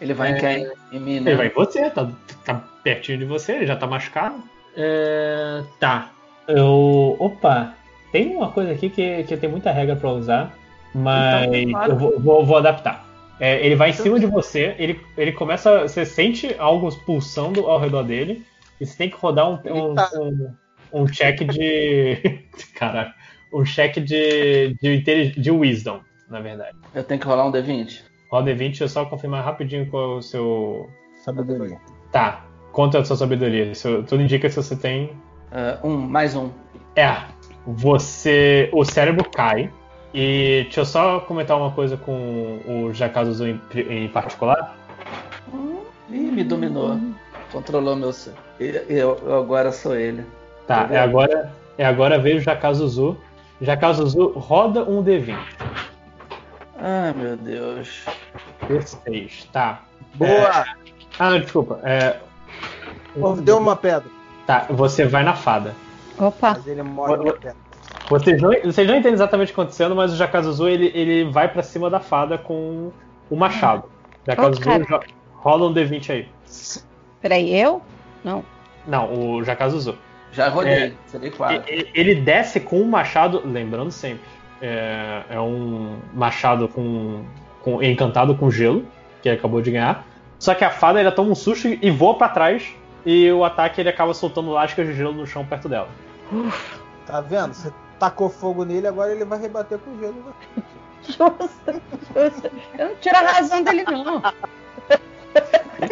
Ele 0.00 0.14
vai 0.14 0.32
em 0.32 0.36
quem? 0.38 0.70
Em 0.92 1.00
mim, 1.00 1.20
né? 1.20 1.30
Ele 1.30 1.36
vai 1.36 1.46
em 1.48 1.54
você, 1.54 1.90
tá, 1.90 2.08
tá 2.44 2.54
pertinho 2.82 3.18
de 3.18 3.24
você, 3.24 3.52
ele 3.52 3.66
já 3.66 3.76
tá 3.76 3.86
machucado. 3.86 4.42
É, 4.76 5.62
tá. 5.80 6.10
Eu. 6.46 7.16
Opa! 7.18 7.74
Tem 8.12 8.36
uma 8.36 8.50
coisa 8.50 8.72
aqui 8.72 8.88
que, 8.88 9.24
que 9.24 9.36
tem 9.36 9.50
muita 9.50 9.70
regra 9.70 9.96
pra 9.96 10.10
usar, 10.10 10.54
mas 10.94 11.46
Então, 11.46 11.70
claro. 11.72 11.92
eu 11.92 11.96
vou, 11.98 12.20
vou- 12.20 12.46
vou 12.46 12.56
adaptar. 12.56 13.06
É, 13.40 13.64
ele 13.64 13.76
vai 13.76 13.90
em 13.90 13.92
cima 13.92 14.18
de 14.18 14.26
você, 14.26 14.74
ele, 14.78 15.00
ele 15.16 15.32
começa. 15.32 15.82
Você 15.86 16.04
sente 16.06 16.54
algo 16.58 16.90
pulsando 17.04 17.66
ao 17.66 17.78
redor 17.78 18.02
dele, 18.02 18.44
e 18.80 18.86
você 18.86 18.96
tem 18.96 19.10
que 19.10 19.16
rodar 19.16 19.48
um, 19.48 19.60
um, 19.64 19.90
Eita. 19.90 20.20
um, 20.20 20.54
um 20.92 21.06
check 21.06 21.40
de. 21.44 22.44
Caralho. 22.74 23.12
Um 23.52 23.64
check 23.64 23.98
de, 24.00 24.74
de, 24.80 25.30
de 25.32 25.50
wisdom, 25.50 26.00
na 26.28 26.40
verdade. 26.40 26.76
Eu 26.94 27.04
tenho 27.04 27.20
que 27.20 27.26
rolar 27.26 27.46
um 27.46 27.52
D20. 27.52 28.02
Roda 28.30 28.52
20, 28.54 28.58
deixa 28.68 28.84
eu 28.84 28.88
só 28.88 29.04
confirmar 29.04 29.44
rapidinho 29.44 29.86
qual 29.90 30.02
é 30.02 30.16
o 30.16 30.22
seu. 30.22 30.88
Sabedoria. 31.16 31.78
Tá. 32.12 32.44
É 32.94 32.98
a 32.98 33.04
sua 33.04 33.16
sabedoria? 33.16 33.74
Se- 33.74 34.02
tudo 34.04 34.22
indica 34.22 34.48
se 34.48 34.56
você 34.56 34.76
tem. 34.76 35.12
É, 35.50 35.78
um, 35.82 35.96
mais 35.96 36.36
um. 36.36 36.50
É. 36.94 37.16
Você. 37.66 38.68
O 38.72 38.84
cérebro 38.84 39.28
cai. 39.30 39.70
E 40.14 40.62
deixa 40.64 40.80
eu 40.80 40.84
só 40.84 41.20
comentar 41.20 41.56
uma 41.58 41.70
coisa 41.72 41.96
com 41.96 42.60
o 42.66 42.92
Jakazuzu 42.94 43.46
em, 43.46 43.60
em 43.90 44.08
particular. 44.08 44.76
Ih, 46.10 46.30
me 46.30 46.44
dominou. 46.44 46.98
Controlou 47.52 47.96
meu 47.96 48.12
ser. 48.12 48.32
Eu, 48.60 49.16
eu- 49.16 49.38
agora 49.38 49.72
sou 49.72 49.94
ele. 49.96 50.24
Tá, 50.66 50.88
é 50.90 50.98
agora. 50.98 51.52
É 51.76 51.84
agora 51.84 52.18
veio 52.18 52.36
o 52.38 52.40
Jakazuzu. 52.40 53.16
Jakazuzu 53.60 54.32
roda 54.36 54.82
um 54.84 55.02
D20. 55.02 55.36
Ai, 56.78 57.12
meu 57.12 57.36
Deus. 57.36 58.04
D6. 58.68 59.46
Tá. 59.52 59.82
Boa! 60.14 60.64
Ah, 61.18 61.30
não, 61.30 61.40
desculpa. 61.40 61.80
É, 61.82 62.16
Deu 63.42 63.58
uma 63.58 63.74
pedra. 63.76 64.08
Tá, 64.46 64.66
você 64.70 65.04
vai 65.04 65.22
na 65.24 65.34
fada. 65.34 65.74
Opa, 66.18 66.50
Mas 66.56 66.66
ele 66.66 66.82
morre 66.82 67.16
na 67.16 67.32
perna. 67.32 67.56
Vocês 68.08 68.40
não, 68.40 68.50
vocês 68.64 68.88
não 68.88 68.94
entendem 68.94 69.12
exatamente 69.12 69.46
o 69.46 69.48
que 69.48 69.52
está 69.52 69.62
acontecendo, 69.62 69.94
mas 69.96 70.12
o 70.12 70.16
Jakazuzu 70.16 70.66
ele, 70.68 70.90
ele 70.94 71.30
vai 71.30 71.48
pra 71.48 71.62
cima 71.62 71.90
da 71.90 72.00
fada 72.00 72.38
com 72.38 72.90
o 73.30 73.36
machado. 73.36 73.84
Jakazuzu, 74.26 74.60
cara. 74.62 74.84
jo- 74.84 75.00
rola 75.34 75.66
um 75.68 75.74
D20 75.74 76.10
aí. 76.10 76.28
peraí, 77.20 77.54
eu? 77.58 77.82
Não. 78.24 78.44
Não, 78.86 79.12
o 79.12 79.44
Jakazuzu. 79.44 79.98
Já 80.32 80.48
rodei, 80.48 80.72
É. 80.72 80.92
serei 81.06 81.30
quatro. 81.30 81.62
E- 81.72 81.90
Ele 81.94 82.14
desce 82.14 82.60
com 82.60 82.80
um 82.80 82.88
machado, 82.88 83.42
lembrando 83.44 83.90
sempre, 83.90 84.24
é, 84.60 85.22
é 85.30 85.40
um 85.40 85.98
machado 86.14 86.68
com, 86.68 87.24
com 87.62 87.82
encantado 87.82 88.34
com 88.34 88.50
gelo, 88.50 88.84
que 89.22 89.28
ele 89.28 89.38
acabou 89.38 89.60
de 89.60 89.70
ganhar. 89.70 90.06
Só 90.38 90.54
que 90.54 90.64
a 90.64 90.70
fada 90.70 91.00
ele 91.00 91.10
toma 91.10 91.30
um 91.30 91.34
susto 91.34 91.68
e 91.68 91.90
voa 91.90 92.14
pra 92.16 92.28
trás, 92.28 92.68
e 93.04 93.30
o 93.30 93.44
ataque 93.44 93.80
ele 93.80 93.88
acaba 93.88 94.14
soltando 94.14 94.50
lascas 94.50 94.86
de 94.86 94.94
gelo 94.94 95.12
no 95.12 95.26
chão 95.26 95.44
perto 95.44 95.68
dela. 95.68 95.88
Tá 97.06 97.20
vendo? 97.20 97.54
Você 97.54 97.72
tacou 97.98 98.28
fogo 98.28 98.64
nele, 98.64 98.86
agora 98.86 99.12
ele 99.12 99.24
vai 99.24 99.40
rebater 99.40 99.78
com 99.78 99.98
gelo. 99.98 100.34
Justo, 101.02 101.28
justo. 102.14 102.50
Eu 102.78 102.88
não 102.88 102.96
tiro 102.96 103.16
a 103.16 103.20
razão 103.20 103.62
dele, 103.62 103.84
não. 103.84 104.22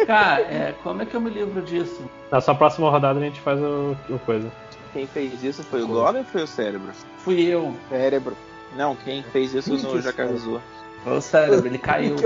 Cara, 0.05 0.41
é, 0.41 0.75
como 0.83 1.01
é 1.01 1.05
que 1.05 1.15
eu 1.15 1.21
me 1.21 1.29
livro 1.29 1.61
disso? 1.61 2.03
Na 2.29 2.41
sua 2.41 2.55
próxima 2.55 2.89
rodada 2.89 3.19
a 3.19 3.23
gente 3.23 3.39
faz 3.39 3.59
o, 3.59 3.95
o 4.09 4.19
coisa. 4.19 4.51
Quem 4.93 5.07
fez 5.07 5.43
isso 5.43 5.63
foi 5.63 5.81
o 5.81 5.87
Golem 5.87 6.21
ou 6.21 6.27
foi 6.27 6.43
o 6.43 6.47
cérebro? 6.47 6.91
Fui 7.19 7.41
eu. 7.41 7.73
Cérebro. 7.89 8.35
Não, 8.77 8.95
quem 8.95 9.23
fez 9.23 9.53
isso 9.53 9.75
que 9.75 9.83
no 9.83 9.97
é? 9.97 10.61
Foi 11.03 11.17
o 11.17 11.21
cérebro, 11.21 11.65
ele 11.67 11.77
caiu. 11.77 12.15
Que. 12.15 12.25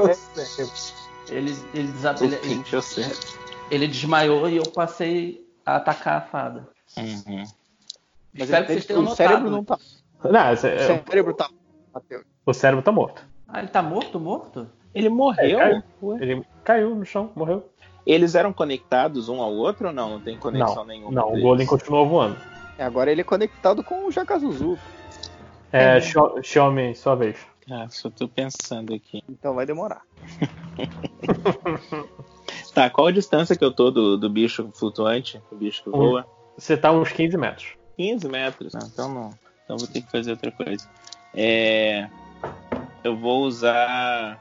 Ele, 1.33 1.55
ele, 1.73 1.89
O 1.93 2.23
ele, 2.23 2.35
é 2.35 2.77
o 2.77 2.81
ele 3.71 3.87
desmaiou 3.87 4.49
e 4.49 4.57
eu 4.57 4.63
passei 4.71 5.47
a 5.65 5.77
atacar 5.77 6.17
a 6.17 6.21
fada. 6.21 6.67
Uhum. 6.97 7.43
Mas 8.33 8.43
Espero 8.43 8.65
que 8.65 8.73
vocês 8.73 8.85
tenham 8.85 9.01
o 9.01 9.03
notado. 9.05 9.17
cérebro 9.17 9.49
não 9.49 9.63
tá. 9.63 9.77
Não, 10.23 10.53
esse- 10.53 10.67
O 10.67 11.07
cérebro 11.07 11.33
tá. 11.33 11.49
O 12.45 12.53
cérebro 12.53 12.83
tá 12.83 12.91
morto. 12.91 13.25
Ah, 13.47 13.59
ele 13.59 13.67
tá 13.69 13.81
morto, 13.81 14.19
morto? 14.19 14.67
Ele 14.93 15.09
morreu? 15.09 15.59
É, 15.59 15.69
caiu. 16.01 16.17
Ele 16.21 16.45
caiu 16.63 16.95
no 16.95 17.05
chão, 17.05 17.31
morreu. 17.35 17.69
Eles 18.05 18.35
eram 18.35 18.51
conectados 18.51 19.29
um 19.29 19.41
ao 19.41 19.53
outro 19.53 19.87
ou 19.87 19.93
não? 19.93 20.09
Não 20.11 20.19
tem 20.19 20.37
conexão 20.37 20.75
Não, 20.77 20.85
nenhuma. 20.85 21.11
não, 21.11 21.33
o. 21.33 21.39
Golem 21.41 21.67
continuou 21.67 22.07
voando. 22.07 22.35
Agora 22.79 23.11
ele 23.11 23.21
é 23.21 23.23
conectado 23.23 23.83
com 23.83 24.05
o 24.05 24.11
Jakazuzu. 24.11 24.77
É, 25.71 25.99
Xiaomi, 26.43 26.95
sua 26.95 27.15
vez. 27.15 27.37
Ah, 27.69 27.87
só 27.89 28.09
tô 28.09 28.27
pensando 28.27 28.93
aqui. 28.93 29.23
Então 29.29 29.53
vai 29.55 29.65
demorar. 29.65 30.01
Tá, 32.73 32.89
qual 32.89 33.07
a 33.07 33.11
distância 33.11 33.55
que 33.55 33.63
eu 33.63 33.71
tô 33.71 33.91
do, 33.91 34.17
do 34.17 34.29
bicho 34.29 34.69
flutuante? 34.73 35.41
Do 35.49 35.57
bicho 35.57 35.83
que 35.83 35.89
Um. 35.89 35.93
voa? 35.93 36.25
Você 36.57 36.77
tá 36.77 36.91
uns 36.91 37.11
15 37.11 37.37
metros. 37.37 37.67
15 37.97 38.27
metros. 38.29 38.73
Não, 38.73 38.87
então 38.87 39.13
não. 39.13 39.29
Então 39.63 39.77
vou 39.77 39.87
ter 39.87 40.01
que 40.01 40.11
fazer 40.11 40.31
outra 40.31 40.51
coisa. 40.51 40.87
É. 41.33 42.07
Eu 43.03 43.15
vou 43.17 43.43
usar. 43.43 44.39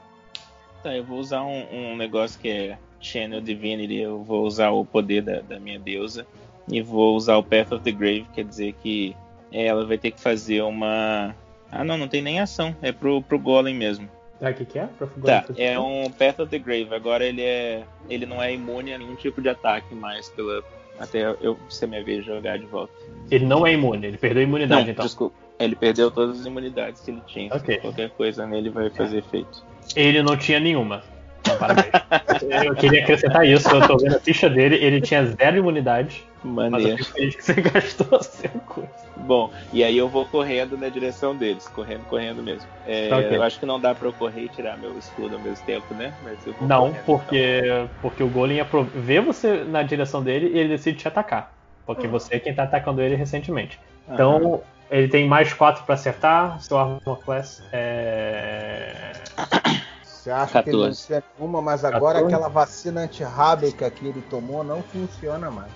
Tá, 0.81 0.95
eu 0.95 1.03
vou 1.03 1.19
usar 1.19 1.43
um, 1.43 1.91
um 1.91 1.97
negócio 1.97 2.39
que 2.39 2.49
é 2.49 2.77
Channel 2.99 3.41
Divinity. 3.41 3.97
Eu 3.97 4.23
vou 4.23 4.45
usar 4.45 4.71
o 4.71 4.85
poder 4.85 5.21
da, 5.21 5.41
da 5.41 5.59
minha 5.59 5.79
deusa. 5.79 6.25
E 6.69 6.81
vou 6.81 7.15
usar 7.15 7.37
o 7.37 7.43
Path 7.43 7.73
of 7.73 7.83
the 7.83 7.91
Grave, 7.91 8.25
quer 8.33 8.45
dizer 8.45 8.73
que 8.81 9.15
ela 9.51 9.85
vai 9.85 9.97
ter 9.97 10.11
que 10.11 10.21
fazer 10.21 10.61
uma. 10.61 11.35
Ah, 11.71 11.83
não, 11.83 11.97
não 11.97 12.07
tem 12.07 12.21
nem 12.21 12.39
ação. 12.39 12.75
É 12.81 12.91
pro, 12.91 13.21
pro 13.21 13.39
Golem 13.39 13.75
mesmo. 13.75 14.09
Ah, 14.41 14.49
o 14.49 14.53
que, 14.53 14.65
que 14.65 14.79
é? 14.79 14.87
Pra 14.97 15.07
Tá, 15.23 15.45
é 15.55 15.79
um 15.79 16.09
Path 16.09 16.39
of 16.39 16.49
the 16.49 16.57
Grave. 16.57 16.93
Agora 16.93 17.23
ele 17.23 17.41
é. 17.41 17.83
Ele 18.09 18.25
não 18.25 18.41
é 18.41 18.53
imune 18.53 18.93
a 18.93 18.97
nenhum 18.97 19.15
tipo 19.15 19.41
de 19.41 19.49
ataque 19.49 19.93
mais 19.93 20.29
pela. 20.29 20.63
Até 20.99 21.35
eu 21.41 21.57
ser 21.69 21.87
minha 21.87 22.03
vez 22.03 22.25
jogar 22.25 22.57
de 22.57 22.65
volta. 22.65 22.93
Ele 23.29 23.45
não 23.45 23.65
é 23.65 23.73
imune, 23.73 24.05
ele 24.05 24.17
perdeu 24.17 24.41
a 24.41 24.43
imunidade, 24.43 24.85
Não, 24.85 24.91
então. 24.91 25.05
desculpa. 25.05 25.35
Ele 25.59 25.75
perdeu 25.75 26.09
todas 26.11 26.39
as 26.39 26.45
imunidades 26.45 27.01
que 27.01 27.11
ele 27.11 27.21
tinha. 27.27 27.53
Ok. 27.53 27.77
Qualquer 27.77 28.09
coisa 28.11 28.45
nele 28.45 28.69
vai 28.69 28.89
fazer 28.89 29.19
efeito. 29.19 29.63
Ele 29.95 30.21
não 30.21 30.35
tinha 30.35 30.59
nenhuma. 30.59 31.03
Então, 31.39 31.57
parabéns. 31.57 31.87
eu 32.65 32.75
queria 32.75 33.01
acrescentar 33.03 33.47
isso, 33.47 33.69
eu 33.69 33.87
tô 33.87 33.97
vendo 33.97 34.15
a 34.15 34.19
ficha 34.19 34.49
dele, 34.49 34.75
ele 34.75 35.01
tinha 35.01 35.25
zero 35.25 35.57
imunidade, 35.57 36.23
mas 36.43 36.65
eu 36.65 36.71
Maneiro. 36.71 36.97
fico 36.97 37.11
feliz 37.17 37.35
que 37.35 37.43
você 37.43 37.53
gastou 37.61 38.17
a 38.17 38.23
sua 38.23 38.49
coisa. 38.65 38.89
Bom, 39.17 39.51
e 39.71 39.83
aí 39.83 39.97
eu 39.97 40.09
vou 40.09 40.25
correndo 40.25 40.77
na 40.77 40.89
direção 40.89 41.35
deles. 41.35 41.67
Correndo, 41.67 42.05
correndo 42.05 42.41
mesmo. 42.41 42.67
É, 42.85 43.07
Tá 43.09 43.17
ok. 43.17 43.37
Eu 43.37 43.43
acho 43.43 43.59
que 43.59 43.65
não 43.65 43.79
dá 43.79 43.93
pra 43.93 44.07
eu 44.07 44.13
correr 44.13 44.45
e 44.45 44.49
tirar 44.49 44.77
meu 44.77 44.97
escudo 44.97 45.35
ao 45.35 45.41
mesmo 45.41 45.63
tempo, 45.65 45.93
né? 45.93 46.13
Mas 46.23 46.45
eu 46.45 46.53
vou 46.53 46.67
Não, 46.67 46.87
correndo, 46.87 47.03
porque, 47.05 47.61
porque 48.01 48.23
o 48.23 48.29
Golem 48.29 48.59
vê 48.95 49.21
você 49.21 49.63
na 49.63 49.83
direção 49.83 50.23
dele 50.23 50.47
e 50.47 50.57
ele 50.57 50.69
decide 50.69 50.97
te 50.97 51.07
atacar. 51.07 51.53
Porque 51.85 52.07
você 52.07 52.35
é 52.35 52.39
quem 52.39 52.53
tá 52.53 52.63
atacando 52.63 53.01
ele 53.01 53.15
recentemente. 53.15 53.79
então. 54.07 54.37
Então, 54.37 54.61
ele 54.89 55.07
tem 55.07 55.27
mais 55.27 55.53
4 55.53 55.83
pra 55.85 55.95
acertar, 55.95 56.59
seu 56.61 56.77
Armor 56.77 57.17
Class 57.23 57.63
é. 57.71 59.13
Você 60.03 60.29
acha 60.29 60.61
que 60.61 60.69
ele 60.69 60.77
não 60.77 60.83
14. 60.83 61.07
tinha 61.07 61.23
uma, 61.39 61.61
mas 61.63 61.83
agora 61.83 62.19
14? 62.19 62.25
aquela 62.35 62.47
vacina 62.47 63.01
antirrábica 63.01 63.89
que 63.89 64.05
ele 64.05 64.21
tomou 64.29 64.63
não 64.63 64.83
funciona 64.83 65.49
mais. 65.49 65.71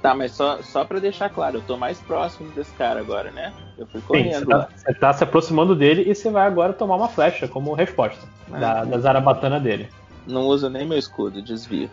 Tá, 0.00 0.14
mas 0.14 0.32
só, 0.32 0.60
só 0.62 0.84
pra 0.84 0.98
deixar 0.98 1.28
claro, 1.30 1.58
eu 1.58 1.62
tô 1.62 1.76
mais 1.76 2.00
próximo 2.00 2.50
desse 2.52 2.72
cara 2.74 3.00
agora, 3.00 3.30
né? 3.30 3.52
Eu 3.78 3.86
fui 3.86 4.00
correndo 4.00 4.44
você 4.44 4.92
tá, 4.92 4.94
tá 5.00 5.12
se 5.12 5.24
aproximando 5.24 5.74
dele 5.74 6.02
e 6.08 6.14
você 6.14 6.30
vai 6.30 6.46
agora 6.46 6.72
tomar 6.72 6.96
uma 6.96 7.08
flecha 7.08 7.46
como 7.48 7.72
resposta 7.74 8.26
Ah. 8.52 8.58
da, 8.58 8.84
da 8.84 8.98
zarabatana 8.98 9.58
dele. 9.60 9.88
Não 10.26 10.42
uso 10.42 10.68
nem 10.70 10.86
meu 10.86 10.98
escudo, 10.98 11.42
desvio. 11.42 11.90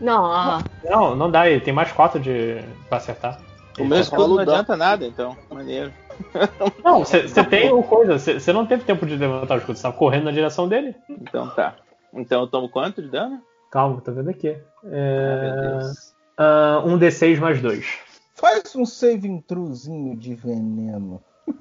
Não, 0.00 0.62
Não, 0.84 1.14
não 1.14 1.30
dá, 1.30 1.48
ele 1.48 1.60
tem 1.60 1.74
mais 1.74 1.92
4 1.92 2.18
de, 2.18 2.62
pra 2.88 2.98
acertar. 2.98 3.38
O 3.78 3.84
meu 3.84 3.98
tá 3.98 4.00
escudo 4.00 4.28
não 4.34 4.38
adianta 4.38 4.76
nada, 4.76 5.06
então. 5.06 5.36
Maneiro. 5.50 5.92
Não, 6.84 6.98
você 7.04 7.44
tem 7.44 7.72
o 7.72 7.82
coisa, 7.82 8.18
você 8.18 8.52
não 8.52 8.66
teve 8.66 8.84
tempo 8.84 9.06
de 9.06 9.16
levantar 9.16 9.54
o 9.54 9.58
escudo, 9.58 9.76
você 9.76 9.82
tava 9.82 9.96
correndo 9.96 10.24
na 10.24 10.30
direção 10.30 10.68
dele. 10.68 10.94
Então 11.08 11.48
tá. 11.48 11.76
Então 12.12 12.42
eu 12.42 12.46
tomo 12.46 12.68
quanto 12.68 13.00
de 13.00 13.08
dano? 13.08 13.40
Calma, 13.70 14.00
tô 14.02 14.12
vendo 14.12 14.28
aqui. 14.28 14.50
Ah, 14.50 14.86
meu 14.86 14.92
É... 14.92 15.78
Deus. 15.78 16.09
Ah, 16.40 16.82
um 16.86 16.98
D6 16.98 17.38
mais 17.38 17.60
2. 17.60 17.86
Faz 18.34 18.74
um 18.74 18.86
save 18.86 19.28
intrusinho 19.28 20.16
de 20.16 20.34
veneno. 20.34 21.22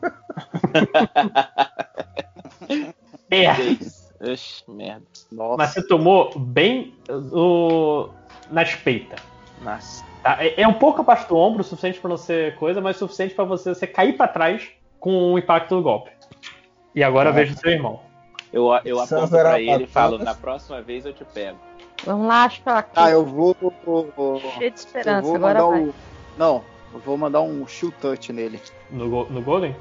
É. 3.32 3.52
Oxi, 4.32 4.64
merda. 4.68 5.06
Nossa. 5.32 5.58
mas 5.58 5.70
você 5.70 5.88
tomou 5.88 6.38
bem 6.38 6.96
o... 7.32 8.10
nas 8.50 8.74
peitas. 8.76 9.20
Nossa. 9.62 10.04
Tá? 10.24 10.44
É, 10.44 10.62
é 10.62 10.68
um 10.68 10.74
pouco 10.74 11.02
abaixo 11.02 11.28
do 11.30 11.38
ombro, 11.38 11.62
o 11.62 11.64
suficiente 11.64 12.00
pra 12.00 12.10
não 12.10 12.18
ser 12.18 12.56
coisa, 12.56 12.82
mas 12.82 12.96
o 12.96 13.00
suficiente 13.00 13.36
pra 13.36 13.46
você, 13.46 13.74
você 13.74 13.86
cair 13.86 14.18
pra 14.18 14.28
trás 14.28 14.70
com 15.00 15.34
o 15.34 15.38
impacto 15.38 15.76
do 15.76 15.84
golpe. 15.84 16.12
E 16.96 17.04
agora 17.04 17.30
Ah. 17.30 17.34
veja 17.34 17.54
o 17.54 17.58
seu 17.58 17.72
irmão. 17.72 18.00
Eu, 18.52 18.68
eu 18.84 19.00
aponto 19.00 19.30
pra 19.30 19.62
ele 19.62 19.84
e 19.84 19.88
falo, 19.88 20.18
na 20.18 20.34
próxima 20.34 20.82
vez 20.82 21.06
eu 21.06 21.14
te 21.14 21.24
pego. 21.24 21.60
Vamos 22.06 22.28
lá, 22.28 22.44
acho 22.44 22.62
que 22.62 22.70
aqui. 22.70 22.90
Ah, 22.96 23.10
eu 23.12 23.26
vou. 23.26 23.56
Cheio 24.58 24.60
de 24.60 24.66
Eu 24.66 24.74
esperança, 24.76 25.22
vou 25.22 25.36
agora 25.36 25.62
mandar 25.64 25.78
um. 25.78 25.94
Não, 26.38 26.64
eu 26.94 27.00
vou 27.00 27.18
mandar 27.18 27.42
um 27.42 27.68
shield 27.68 27.96
touch 28.02 28.32
nele. 28.34 28.60
No, 28.92 29.10
go- 29.10 29.28
no 29.30 29.42
Golden? 29.42 29.76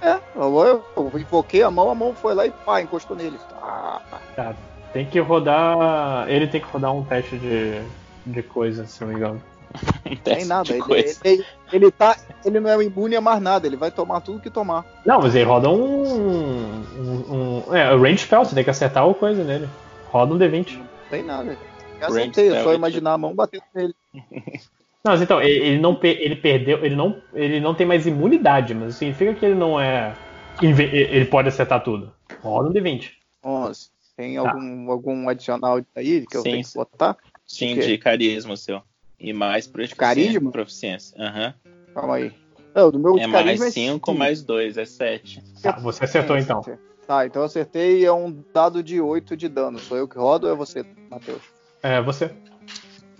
É, 0.00 0.18
eu, 0.36 0.58
eu, 0.64 0.84
eu 0.96 1.18
invoquei 1.18 1.62
a 1.62 1.70
mão, 1.70 1.90
a 1.90 1.94
mão 1.94 2.14
foi 2.14 2.34
lá 2.34 2.46
e 2.46 2.50
pá, 2.50 2.80
encostou 2.80 3.16
nele. 3.16 3.38
Ah, 3.60 4.00
Tá. 4.34 4.54
Tem 4.92 5.04
que 5.04 5.18
rodar. 5.18 6.28
Ele 6.28 6.46
tem 6.46 6.60
que 6.60 6.66
rodar 6.68 6.94
um 6.94 7.04
teste 7.04 7.36
de, 7.38 7.82
de 8.24 8.42
coisa, 8.42 8.86
se 8.86 9.00
não 9.02 9.08
me 9.08 9.16
engano. 9.16 9.42
Um 10.06 10.16
tem 10.16 10.44
nada. 10.46 10.72
Ele, 10.72 10.82
coisa. 10.82 11.18
ele, 11.24 11.44
ele 11.72 11.90
tá. 11.90 12.16
Ele 12.44 12.60
não 12.60 12.70
é 12.70 12.84
imune 12.84 13.16
a 13.16 13.20
mais 13.20 13.40
nada, 13.42 13.66
ele 13.66 13.76
vai 13.76 13.90
tomar 13.90 14.20
tudo 14.20 14.40
que 14.40 14.48
tomar. 14.48 14.84
Não, 15.04 15.20
mas 15.20 15.34
ele 15.34 15.44
roda 15.44 15.68
um. 15.68 16.80
um, 16.96 17.62
um 17.68 17.74
é, 17.76 17.92
o 17.94 18.00
range 18.00 18.18
spell, 18.18 18.44
você 18.44 18.54
tem 18.54 18.64
que 18.64 18.70
acertar 18.70 19.06
o 19.06 19.14
coisa 19.14 19.42
nele. 19.44 19.68
Roda 20.10 20.32
um 20.32 20.38
D20. 20.38 20.80
Não 21.06 21.10
tem 21.10 21.22
nada. 21.22 21.56
Eu 22.00 22.06
acertei, 22.08 22.48
é 22.52 22.62
só 22.62 22.74
imaginar 22.74 23.12
a 23.14 23.18
mão 23.18 23.34
batendo 23.34 23.62
nele. 23.74 23.94
Não, 25.04 25.12
mas 25.12 25.22
então, 25.22 25.40
ele, 25.40 25.64
ele 25.64 25.78
não 25.78 25.96
ele 26.02 26.34
perdeu, 26.34 26.84
ele 26.84 26.96
não, 26.96 27.22
ele 27.32 27.60
não 27.60 27.76
tem 27.76 27.86
mais 27.86 28.08
imunidade, 28.08 28.74
mas 28.74 28.88
isso 28.88 28.98
significa 28.98 29.32
que 29.34 29.46
ele 29.46 29.54
não 29.54 29.80
é. 29.80 30.12
Ele 30.60 31.24
pode 31.26 31.46
acertar 31.46 31.80
tudo. 31.84 32.12
Roda 32.40 32.68
um 32.68 32.72
D20. 32.72 33.12
11. 33.44 33.88
Tem 34.16 34.34
Tá. 34.34 34.40
algum, 34.40 34.90
algum 34.90 35.28
adicional 35.28 35.80
aí 35.94 36.26
que 36.26 36.36
eu 36.36 36.42
Sim, 36.42 36.50
tenho 36.50 36.62
que 36.64 36.68
sim. 36.70 36.78
botar? 36.80 37.16
Sim, 37.46 37.78
de 37.78 37.96
carisma 37.98 38.54
o 38.54 38.56
seu. 38.56 38.82
E 39.20 39.32
mais 39.32 39.68
proficiência. 39.68 39.96
carisma? 39.96 40.50
Proficiência. 40.50 41.16
Aham. 41.22 41.54
Calma 41.94 42.16
aí. 42.16 42.32
Não, 42.74 42.90
do 42.90 42.98
meu 42.98 43.16
É 43.16 43.28
mais 43.28 43.60
5 43.60 43.70
cinco. 43.70 44.12
mais 44.14 44.42
2, 44.42 44.76
é 44.76 44.84
7. 44.84 45.40
Tá, 45.62 45.78
você 45.78 46.02
acertou 46.02 46.36
então. 46.36 46.62
Tá, 47.06 47.24
então 47.24 47.42
eu 47.42 47.46
acertei 47.46 48.04
é 48.04 48.12
um 48.12 48.42
dado 48.52 48.82
de 48.82 49.00
8 49.00 49.36
de 49.36 49.48
dano. 49.48 49.78
Sou 49.78 49.96
eu 49.96 50.08
que 50.08 50.18
rodo 50.18 50.46
ou 50.46 50.52
é 50.52 50.56
você, 50.56 50.84
Matheus? 51.08 51.42
É, 51.82 52.02
você. 52.02 52.30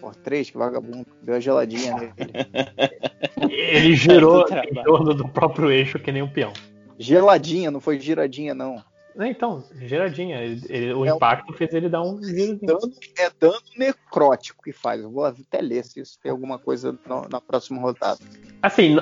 Pô, 0.01 0.11
3, 0.11 0.51
que 0.51 0.59
vagabundo. 0.59 1.07
Deu 1.23 1.35
uma 1.35 1.41
geladinha 1.41 1.95
nele. 1.95 2.13
Ele 3.49 3.95
girou 3.95 4.45
Do 4.45 4.55
em 4.55 4.83
torno 4.83 5.15
do 5.15 5.29
próprio 5.29 5.71
eixo 5.71 5.99
que 5.99 6.11
nem 6.11 6.23
um 6.23 6.29
peão. 6.33 6.53
Geladinha, 6.99 7.71
não 7.71 7.81
foi 7.81 7.99
giradinha, 8.01 8.55
não. 8.55 8.83
Então, 9.19 9.65
giradinha. 9.81 10.43
Ele- 10.43 10.61
ele- 10.69 10.93
o 10.95 11.05
É 11.07 11.13
um- 11.13 11.17
impacto 11.17 11.53
fez 11.55 11.73
ele 11.73 11.89
dar 11.89 12.03
um. 12.03 12.21
Dano, 12.21 12.93
é 13.19 13.31
dano 13.41 13.59
necrótico 13.77 14.63
que 14.63 14.73
faz. 14.73 15.01
Eu 15.01 15.11
vou 15.11 15.25
até 15.25 15.61
ler 15.63 15.85
se 15.85 16.01
isso 16.01 16.19
tem 16.23 16.31
alguma 16.31 16.59
coisa 16.59 16.99
na, 17.09 17.29
na 17.29 17.41
próxima 17.41 17.81
rodada. 17.81 18.19
Assim, 18.63 18.97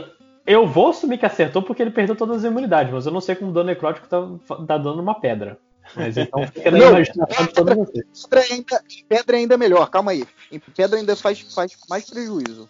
eu 0.47 0.67
vou 0.67 0.89
assumir 0.89 1.19
que 1.19 1.27
acertou 1.27 1.63
porque 1.63 1.83
ele 1.83 1.91
perdeu 1.91 2.15
todas 2.17 2.39
as 2.39 2.45
imunidades, 2.45 2.93
mas 2.93 3.07
eu 3.07 3.13
não 3.13 3.21
sei 3.21 3.35
como 3.35 3.51
o 3.51 3.55
dano 3.55 3.67
necrótico 3.67 4.07
tá, 4.09 4.21
tá 4.67 4.79
dando 4.79 5.01
uma 5.01 5.19
pedra. 5.19 5.59
Mas 5.95 6.17
então 6.17 6.47
fica 6.49 6.71
na 6.71 6.79
imaginação 6.79 7.47
de 7.47 7.53
todos 7.53 7.75
vocês. 7.77 8.05
Pedra 8.29 8.55
em 8.55 8.65
pedra 9.09 9.37
ainda 9.37 9.55
é 9.55 9.57
melhor, 9.59 9.89
calma 9.91 10.13
aí. 10.13 10.25
Em 10.51 10.59
pedra 10.59 10.99
ainda 10.99 11.15
faz, 11.17 11.41
faz 11.55 11.77
mais 11.89 12.09
prejuízo. 12.09 12.69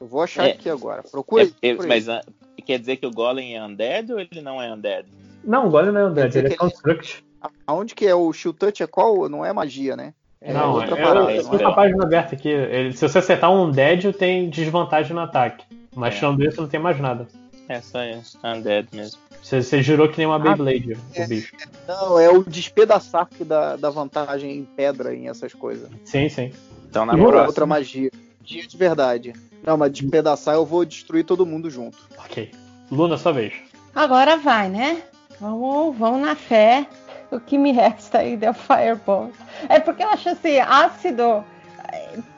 Eu 0.00 0.06
vou 0.06 0.22
achar 0.22 0.46
É. 0.46 0.52
aqui 0.52 0.68
agora. 0.68 1.02
Procura 1.02 1.44
aí. 1.44 1.54
É, 1.62 1.68
é, 1.70 1.74
mas 1.86 2.08
ah, 2.08 2.20
quer 2.64 2.78
dizer 2.78 2.96
que 2.96 3.06
o 3.06 3.10
Golem 3.10 3.56
é 3.56 3.62
undead 3.64 4.12
ou 4.12 4.20
ele 4.20 4.40
não 4.42 4.60
é 4.60 4.72
undead? 4.72 5.08
Não, 5.44 5.66
o 5.66 5.70
Golem 5.70 5.92
não 5.92 6.00
é 6.00 6.04
Undead, 6.06 6.32
Quer 6.32 6.38
ele 6.38 6.46
é 6.46 6.50
que 6.50 6.54
ele- 6.62 6.70
Construct. 6.70 7.24
Aonde 7.66 7.94
que 7.94 8.06
é 8.06 8.14
o 8.14 8.32
Shield 8.32 8.56
Touch? 8.56 8.82
É 8.82 8.86
qual? 8.86 9.28
Não 9.28 9.44
é 9.44 9.52
magia, 9.52 9.96
né? 9.96 10.14
É 10.40 10.52
não, 10.52 10.72
outra 10.72 10.96
é, 10.96 11.02
parada. 11.02 11.32
é? 11.32 11.74
página 11.74 12.04
aberta 12.04 12.34
aqui. 12.36 12.48
Ele- 12.48 12.92
se 12.92 13.08
você 13.08 13.18
acertar 13.18 13.50
um 13.50 13.64
Undead, 13.64 14.12
tem 14.12 14.48
desvantagem 14.48 15.12
no 15.14 15.20
ataque. 15.20 15.64
Mas 15.94 16.14
É. 16.14 16.18
tirando 16.18 16.42
isso, 16.44 16.60
não 16.60 16.68
tem 16.68 16.80
mais 16.80 16.98
nada. 17.00 17.26
É 17.68 17.80
só 17.80 18.00
é 18.00 18.20
undead 18.44 18.88
mesmo. 18.92 19.18
Você, 19.42 19.62
você 19.62 19.82
jurou 19.82 20.08
que 20.08 20.18
nem 20.18 20.26
uma 20.26 20.36
Ah, 20.36 20.38
Beyblade, 20.38 20.96
é. 21.14 21.24
o 21.24 21.28
bicho. 21.28 21.52
Não, 21.86 22.18
é 22.18 22.28
o 22.28 22.42
despedaçar 22.44 23.26
que 23.26 23.44
dá, 23.44 23.76
dá 23.76 23.88
vantagem 23.90 24.56
em 24.58 24.64
pedra 24.64 25.14
em 25.14 25.28
essas 25.28 25.52
coisas. 25.54 25.88
Sim, 26.04 26.28
sim. 26.28 26.52
Então 26.88 27.06
na 27.06 27.14
E 27.14 27.16
é 27.20 27.22
próxima. 27.22 27.46
outra 27.46 27.66
magia. 27.66 28.10
Dia 28.40 28.66
de 28.66 28.76
verdade. 28.76 29.32
Não, 29.64 29.76
mas 29.76 29.92
despedaçar 29.92 30.54
eu 30.56 30.66
vou 30.66 30.84
destruir 30.84 31.24
todo 31.24 31.46
mundo 31.46 31.70
junto. 31.70 31.96
Ok. 32.18 32.50
Luna, 32.90 33.16
sua 33.16 33.32
vez. 33.32 33.52
Agora 33.94 34.36
vai, 34.36 34.68
né? 34.68 35.02
Vamos, 35.40 35.96
vamos 35.96 36.20
na 36.20 36.34
fé. 36.34 36.86
O 37.30 37.40
que 37.40 37.56
me 37.56 37.72
resta 37.72 38.18
aí 38.18 38.36
é 38.40 38.50
o 38.50 38.54
Fireball. 38.54 39.30
É 39.68 39.80
porque 39.80 40.02
eu 40.02 40.08
acho 40.08 40.28
assim, 40.28 40.58
ácido, 40.58 41.44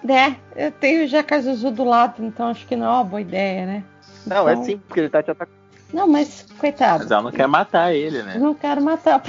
né? 0.03 0.37
Eu 0.57 0.71
tenho 0.73 1.05
o 1.05 1.07
Jacazuzu 1.09 1.71
do 1.71 1.85
lado, 1.85 2.25
então 2.25 2.49
acho 2.49 2.67
que 2.67 2.77
não 2.77 2.87
é 2.87 2.91
uma 2.91 3.05
boa 3.05 3.21
ideia, 3.21 3.67
né? 3.67 3.85
Não, 4.27 4.49
é 4.49 4.53
Então- 4.53 4.65
sim, 4.65 4.79
porque 4.79 5.01
ele 5.01 5.09
tá 5.09 5.23
te 5.23 5.31
atacando. 5.31 5.59
Não, 5.93 6.09
mas 6.09 6.45
coitado, 6.59 7.05
Mas 7.05 7.11
ela 7.11 7.23
não 7.23 7.31
quer 7.31 7.47
matar 7.47 7.93
ele, 7.95 8.23
né? 8.23 8.37
não 8.39 8.55
quero 8.55 8.83
matar. 8.83 9.23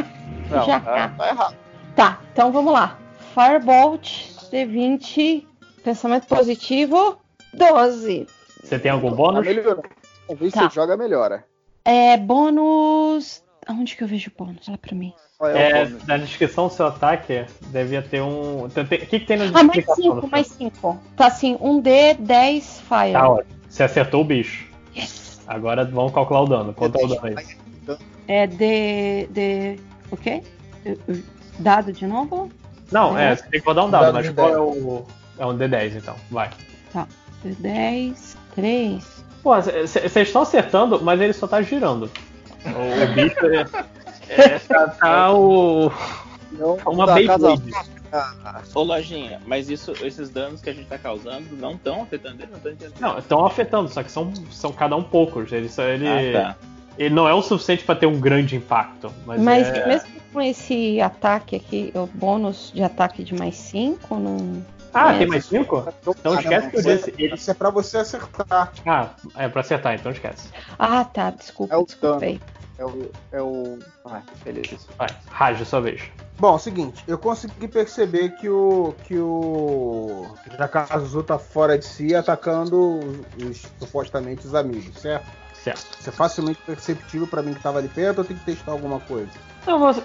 Não, 0.49 0.65
Já 0.65 0.79
tá, 0.79 1.09
tá 1.09 1.27
errado. 1.27 1.55
Tá, 1.95 2.19
então 2.33 2.51
vamos 2.51 2.73
lá. 2.73 2.97
Firebolt, 3.33 4.31
D20, 4.51 5.45
pensamento 5.83 6.25
positivo, 6.27 7.19
12. 7.53 8.27
Você 8.63 8.79
tem 8.79 8.89
algum 8.91 9.09
Tá 9.11 9.15
bônus? 9.15 9.45
melhorando. 9.45 9.83
Vezes 10.29 10.53
Tá. 10.53 10.67
você 10.69 10.73
joga, 10.75 10.97
melhora. 10.97 11.45
É 11.83 12.17
bônus. 12.17 13.43
Aonde 13.67 13.95
que 13.95 14.03
eu 14.03 14.07
vejo 14.07 14.31
bônus? 14.37 14.65
Fala 14.65 14.77
pra 14.77 14.95
mim. 14.95 15.13
É, 15.41 15.81
É, 15.81 15.83
o 15.85 16.07
na 16.07 16.17
descrição 16.17 16.67
do 16.67 16.73
seu 16.73 16.85
ataque, 16.87 17.45
devia 17.67 18.01
ter 18.01 18.21
um. 18.21 18.65
O 18.65 18.69
que, 18.69 18.97
que 19.05 19.19
tem 19.19 19.37
na 19.37 19.45
Ah, 19.45 19.51
mais 19.51 19.65
explicação 19.67 20.03
5, 20.03 20.21
do 20.21 20.27
mais 20.27 20.47
seu? 20.47 20.57
5. 20.57 20.99
Tá 21.17 21.27
assim, 21.27 21.57
1D, 21.57 22.17
10 22.19 22.81
fire. 22.81 23.13
Tá 23.13 23.29
ótimo. 23.29 23.55
Você 23.67 23.83
acertou 23.83 24.21
o 24.21 24.23
bicho. 24.23 24.67
Yes. 24.95 25.41
Agora 25.47 25.83
vamos 25.83 26.13
calcular 26.13 26.41
o 26.41 26.47
dano. 26.47 26.73
Quanto 26.73 26.99
é 26.99 27.03
o 27.03 27.07
dano 27.07 27.21
aí? 27.27 27.35
É 28.27 28.47
D. 28.47 29.27
D. 29.31 29.79
O 30.11 30.17
quê? 30.17 30.41
Dado 31.59 31.91
de 31.91 32.05
novo? 32.07 32.49
Não, 32.91 33.17
é, 33.17 33.31
É. 33.31 33.35
você 33.35 33.43
tem 33.49 33.59
que 33.59 33.65
rodar 33.65 33.85
um 33.85 33.89
dado, 33.89 34.05
Dado 34.05 34.13
mas 34.13 34.29
qual 34.29 34.47
10. 34.47 34.57
é 34.57 34.59
o. 34.61 35.05
É 35.37 35.45
um 35.45 35.57
D10 35.57 35.95
então, 35.97 36.15
vai. 36.31 36.49
D10, 37.43 38.35
3. 38.55 39.25
Pô, 39.43 39.55
vocês 39.61 40.15
estão 40.15 40.41
acertando, 40.41 41.01
mas 41.03 41.19
ele 41.21 41.33
só 41.33 41.45
tá 41.47 41.61
girando. 41.61 42.09
O, 42.65 43.13
bicho 43.13 43.45
é. 43.45 43.65
é 44.29 44.59
tá, 44.59 44.87
tá 44.89 45.33
o. 45.33 45.91
Não, 46.51 46.77
Uma 46.85 47.05
da 47.05 47.23
casa- 47.25 47.55
Beyblade. 47.57 47.95
Ô, 48.73 48.81
Lojinha, 48.83 49.41
mas 49.45 49.69
isso, 49.69 49.91
esses 50.01 50.29
danos 50.29 50.61
que 50.61 50.69
a 50.69 50.73
gente 50.73 50.87
tá 50.87 50.97
causando 50.97 51.47
não 51.57 51.73
estão 51.73 52.03
afetando 52.03 52.43
ele? 52.43 52.77
Não 52.99 53.17
estão 53.17 53.45
afetando, 53.45 53.89
só 53.89 54.01
que 54.01 54.11
são, 54.11 54.31
são 54.51 54.71
cada 54.71 54.95
um 54.95 55.03
poucos. 55.03 55.51
Ele, 55.51 55.67
só- 55.67 55.83
ele, 55.83 56.07
Ah, 56.07 56.53
tá. 56.53 56.55
ele 56.97 57.13
não 57.13 57.27
é 57.27 57.33
o 57.33 57.41
suficiente 57.41 57.83
pra 57.83 57.93
ter 57.95 58.05
um 58.05 58.17
grande 58.19 58.55
impacto. 58.55 59.11
Mas, 59.25 59.41
Mas 59.41 59.67
é- 59.67 59.85
mesmo 59.87 60.09
com 60.31 60.41
esse 60.41 61.01
ataque 61.01 61.57
aqui, 61.57 61.91
o 61.93 62.07
bônus 62.07 62.71
de 62.73 62.83
ataque 62.83 63.21
de 63.23 63.33
mais 63.35 63.55
5, 63.55 64.15
não. 64.17 64.63
Ah, 64.93 65.13
é. 65.13 65.17
tem 65.17 65.27
mais 65.27 65.45
5? 65.45 65.85
Então 66.07 66.33
Ah, 66.33 66.39
esquece 66.39 66.63
não, 66.67 66.71
que 66.71 66.77
eu 66.77 66.81
disse. 66.83 67.13
Ele... 67.17 67.35
Isso 67.35 67.51
é 67.51 67.53
pra 67.53 67.69
você 67.69 67.97
acertar. 67.97 68.71
Ah, 68.85 69.09
é 69.35 69.49
pra 69.49 69.59
acertar, 69.59 69.93
então 69.93 70.09
esquece. 70.09 70.47
Ah, 70.79 71.03
tá, 71.03 71.31
desculpa, 71.31 71.73
É 71.73 71.77
o 71.77 71.85
desculpei. 71.85 72.39
É 72.77 72.85
o. 72.85 73.11
É 73.31 73.41
o. 73.41 73.79
Ah, 74.05 74.21
beleza. 74.43 74.77
Vai, 74.97 75.07
Raj, 75.29 75.61
sua 75.65 75.81
vez. 75.81 76.01
Bom, 76.37 76.49
é 76.51 76.55
o 76.55 76.59
seguinte, 76.59 77.01
eu 77.07 77.17
consegui 77.17 77.67
perceber 77.67 78.31
que 78.31 78.49
o 78.49 78.93
que 79.05 79.17
o 79.17 80.27
Jakazu 80.57 81.23
tá 81.23 81.39
fora 81.39 81.77
de 81.77 81.85
si 81.85 82.13
atacando 82.13 82.99
os, 83.37 83.45
os- 83.45 83.65
supostamente 83.79 84.45
os 84.45 84.53
amigos, 84.53 84.99
certo? 84.99 85.25
Certo. 85.53 85.97
Isso 85.99 86.09
é 86.09 86.11
facilmente 86.11 86.59
perceptível 86.65 87.25
pra 87.25 87.41
mim 87.41 87.53
que 87.53 87.61
tava 87.63 87.79
ali 87.79 87.87
perto, 87.87 88.19
eu 88.19 88.25
tenho 88.25 88.37
que 88.39 88.45
testar 88.45 88.73
alguma 88.73 88.99
coisa. 88.99 89.29
Não, 89.65 89.79
você, 89.79 90.01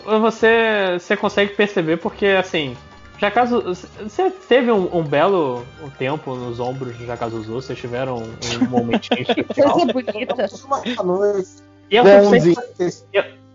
você, 0.99 1.17
consegue 1.17 1.54
perceber 1.54 1.97
porque, 1.99 2.26
assim, 2.26 2.76
Jakazu, 3.19 3.60
você 4.03 4.31
teve 4.31 4.70
um, 4.72 4.97
um 4.97 5.03
belo 5.03 5.67
tempo 5.99 6.35
nos 6.35 6.60
ombros 6.60 6.97
do 6.97 7.04
Jakazuzu, 7.04 7.53
vocês 7.54 7.78
tiveram 7.78 8.19
um 8.19 8.67
momentinho 8.70 9.20
especial. 9.28 9.72
Coisa 9.72 9.92
bonita. 9.92 10.47
Uma 10.65 11.03
noite. 11.03 11.49
E 11.90 11.97
é 11.97 12.03
o 12.03 12.23
suficiente, 12.24 13.05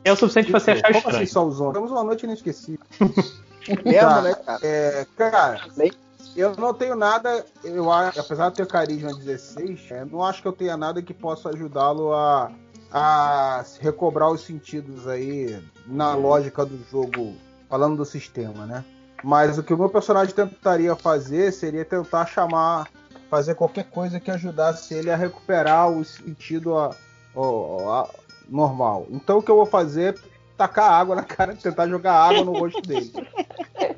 é 0.04 0.12
o 0.12 0.16
suficiente 0.16 0.52
pra 0.52 0.60
você 0.60 0.72
achar 0.72 0.84
Como 0.88 0.98
estranho. 0.98 1.18
assim 1.24 1.26
só 1.32 1.46
os 1.46 1.60
uma 1.60 2.04
noite 2.04 2.26
inesquecível. 2.26 2.86
Mesmo, 3.84 4.00
Tá. 4.00 4.22
né, 4.22 4.34
cara? 4.36 4.60
É, 4.62 5.08
cara, 5.18 5.62
eu 6.36 6.56
não 6.56 6.74
tenho 6.74 6.96
nada, 6.96 7.44
eu 7.64 7.92
apesar 7.92 8.50
de 8.50 8.56
ter 8.58 8.68
carisma 8.68 9.14
16, 9.14 9.80
é, 9.90 10.06
não 10.06 10.24
acho 10.24 10.42
que 10.42 10.48
eu 10.48 10.52
tenha 10.54 10.78
nada 10.78 11.02
que 11.02 11.14
possa 11.14 11.50
ajudá-lo 11.50 12.14
a, 12.14 12.52
a 12.92 13.66
recobrar 13.80 14.30
os 14.30 14.42
sentidos 14.42 15.08
aí 15.08 15.60
na 15.88 16.14
lógica 16.14 16.64
do 16.66 16.78
jogo, 16.92 17.34
falando 17.70 17.96
do 17.98 18.06
sistema, 18.06 18.66
né? 18.68 18.84
Mas 19.24 19.58
o 19.58 19.64
que 19.64 19.74
o 19.74 19.78
meu 19.78 19.90
personagem 19.90 20.36
tentaria 20.36 20.96
fazer 20.96 21.52
seria 21.52 21.84
tentar 21.84 22.28
chamar, 22.28 22.88
fazer 23.32 23.56
qualquer 23.56 23.86
coisa 23.86 24.20
que 24.20 24.30
ajudasse 24.30 24.94
ele 24.94 25.10
a 25.10 25.16
recuperar 25.16 25.90
o 25.90 26.06
sentido 26.06 26.78
a- 26.78 26.92
a- 27.36 28.10
normal. 28.50 29.06
Então 29.10 29.38
o 29.40 29.44
que 29.44 29.50
eu 29.52 29.56
vou 29.56 29.66
fazer 29.66 30.16
é 30.16 30.18
tacar 30.58 30.92
água 30.92 31.16
na 31.16 31.24
cara, 31.24 31.56
tentar 31.56 31.88
jogar 31.88 32.14
água 32.14 32.44
no 32.44 32.54
rosto 32.54 32.82
dele. 32.82 33.12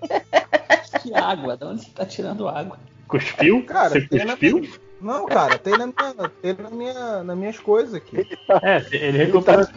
Que 1.01 1.13
água? 1.13 1.55
De 1.55 1.63
onde 1.65 1.83
você 1.85 1.91
tá 1.91 2.05
tirando 2.05 2.47
água? 2.47 2.79
Cuspiu? 3.07 3.63
Cara, 3.65 3.89
você 3.89 4.01
tem 4.01 4.19
na 4.25 4.31
cuspiu? 4.33 4.59
minha- 4.59 4.73
Não, 5.01 5.25
cara, 5.25 5.57
tem 5.57 5.77
na 5.77 5.85
minha, 5.87 6.29
tem 6.41 6.53
na 6.53 6.69
minha, 6.69 7.23
nas 7.23 7.37
minhas 7.37 7.59
coisas 7.59 7.93
aqui. 7.93 8.27
É, 8.63 8.77
ele 8.91 9.05
Ele 9.05 9.17
recuperou. 9.25 9.65
tá 9.65 9.73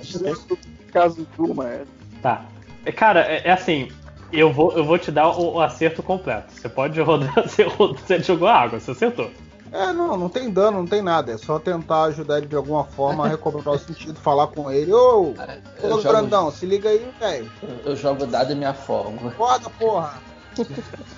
caso 0.93 1.27
é. 1.67 1.85
Tá. 2.23 2.45
É, 2.85 2.91
Cara, 2.93 3.21
é, 3.21 3.43
é 3.49 3.51
assim. 3.53 3.89
Eu 4.33 4.53
vou, 4.53 4.73
eu 4.73 4.85
vou 4.85 4.97
te 4.99 5.11
dar 5.11 5.29
o, 5.29 5.55
o 5.57 5.61
acerto 5.61 6.03
completo. 6.03 6.53
Você 6.53 6.69
pode 6.69 7.01
rodar. 7.01 7.35
Você, 7.47 7.65
você 7.65 8.21
jogou 8.21 8.49
água, 8.49 8.79
você 8.81 8.93
acertou. 8.93 9.31
É, 9.73 9.93
não, 9.93 10.17
não 10.17 10.29
tem 10.29 10.51
dano, 10.51 10.79
não 10.79 10.87
tem 10.87 11.01
nada. 11.03 11.33
É 11.33 11.39
só 11.39 11.59
tentar 11.59 12.05
ajudar 12.05 12.39
ele 12.39 12.47
de 12.47 12.57
alguma 12.57 12.85
forma 12.85 13.25
a 13.25 13.29
recobrar 13.29 13.75
o 13.75 13.79
sentido, 13.81 14.19
falar 14.19 14.49
com 14.49 14.71
ele. 14.71 14.93
Ô, 14.93 15.31
ô 15.31 15.35
eu, 15.83 15.91
jogo, 15.91 16.09
Brandão, 16.09 16.51
se 16.51 16.67
liga 16.67 16.89
aí, 16.89 17.11
velho. 17.21 17.51
eu 17.85 17.95
jogo 17.97 18.27
dado 18.27 18.53
e 18.53 18.55
me 18.57 18.65
afogo. 18.65 19.29
Acorda, 19.29 19.71
porra. 19.71 20.15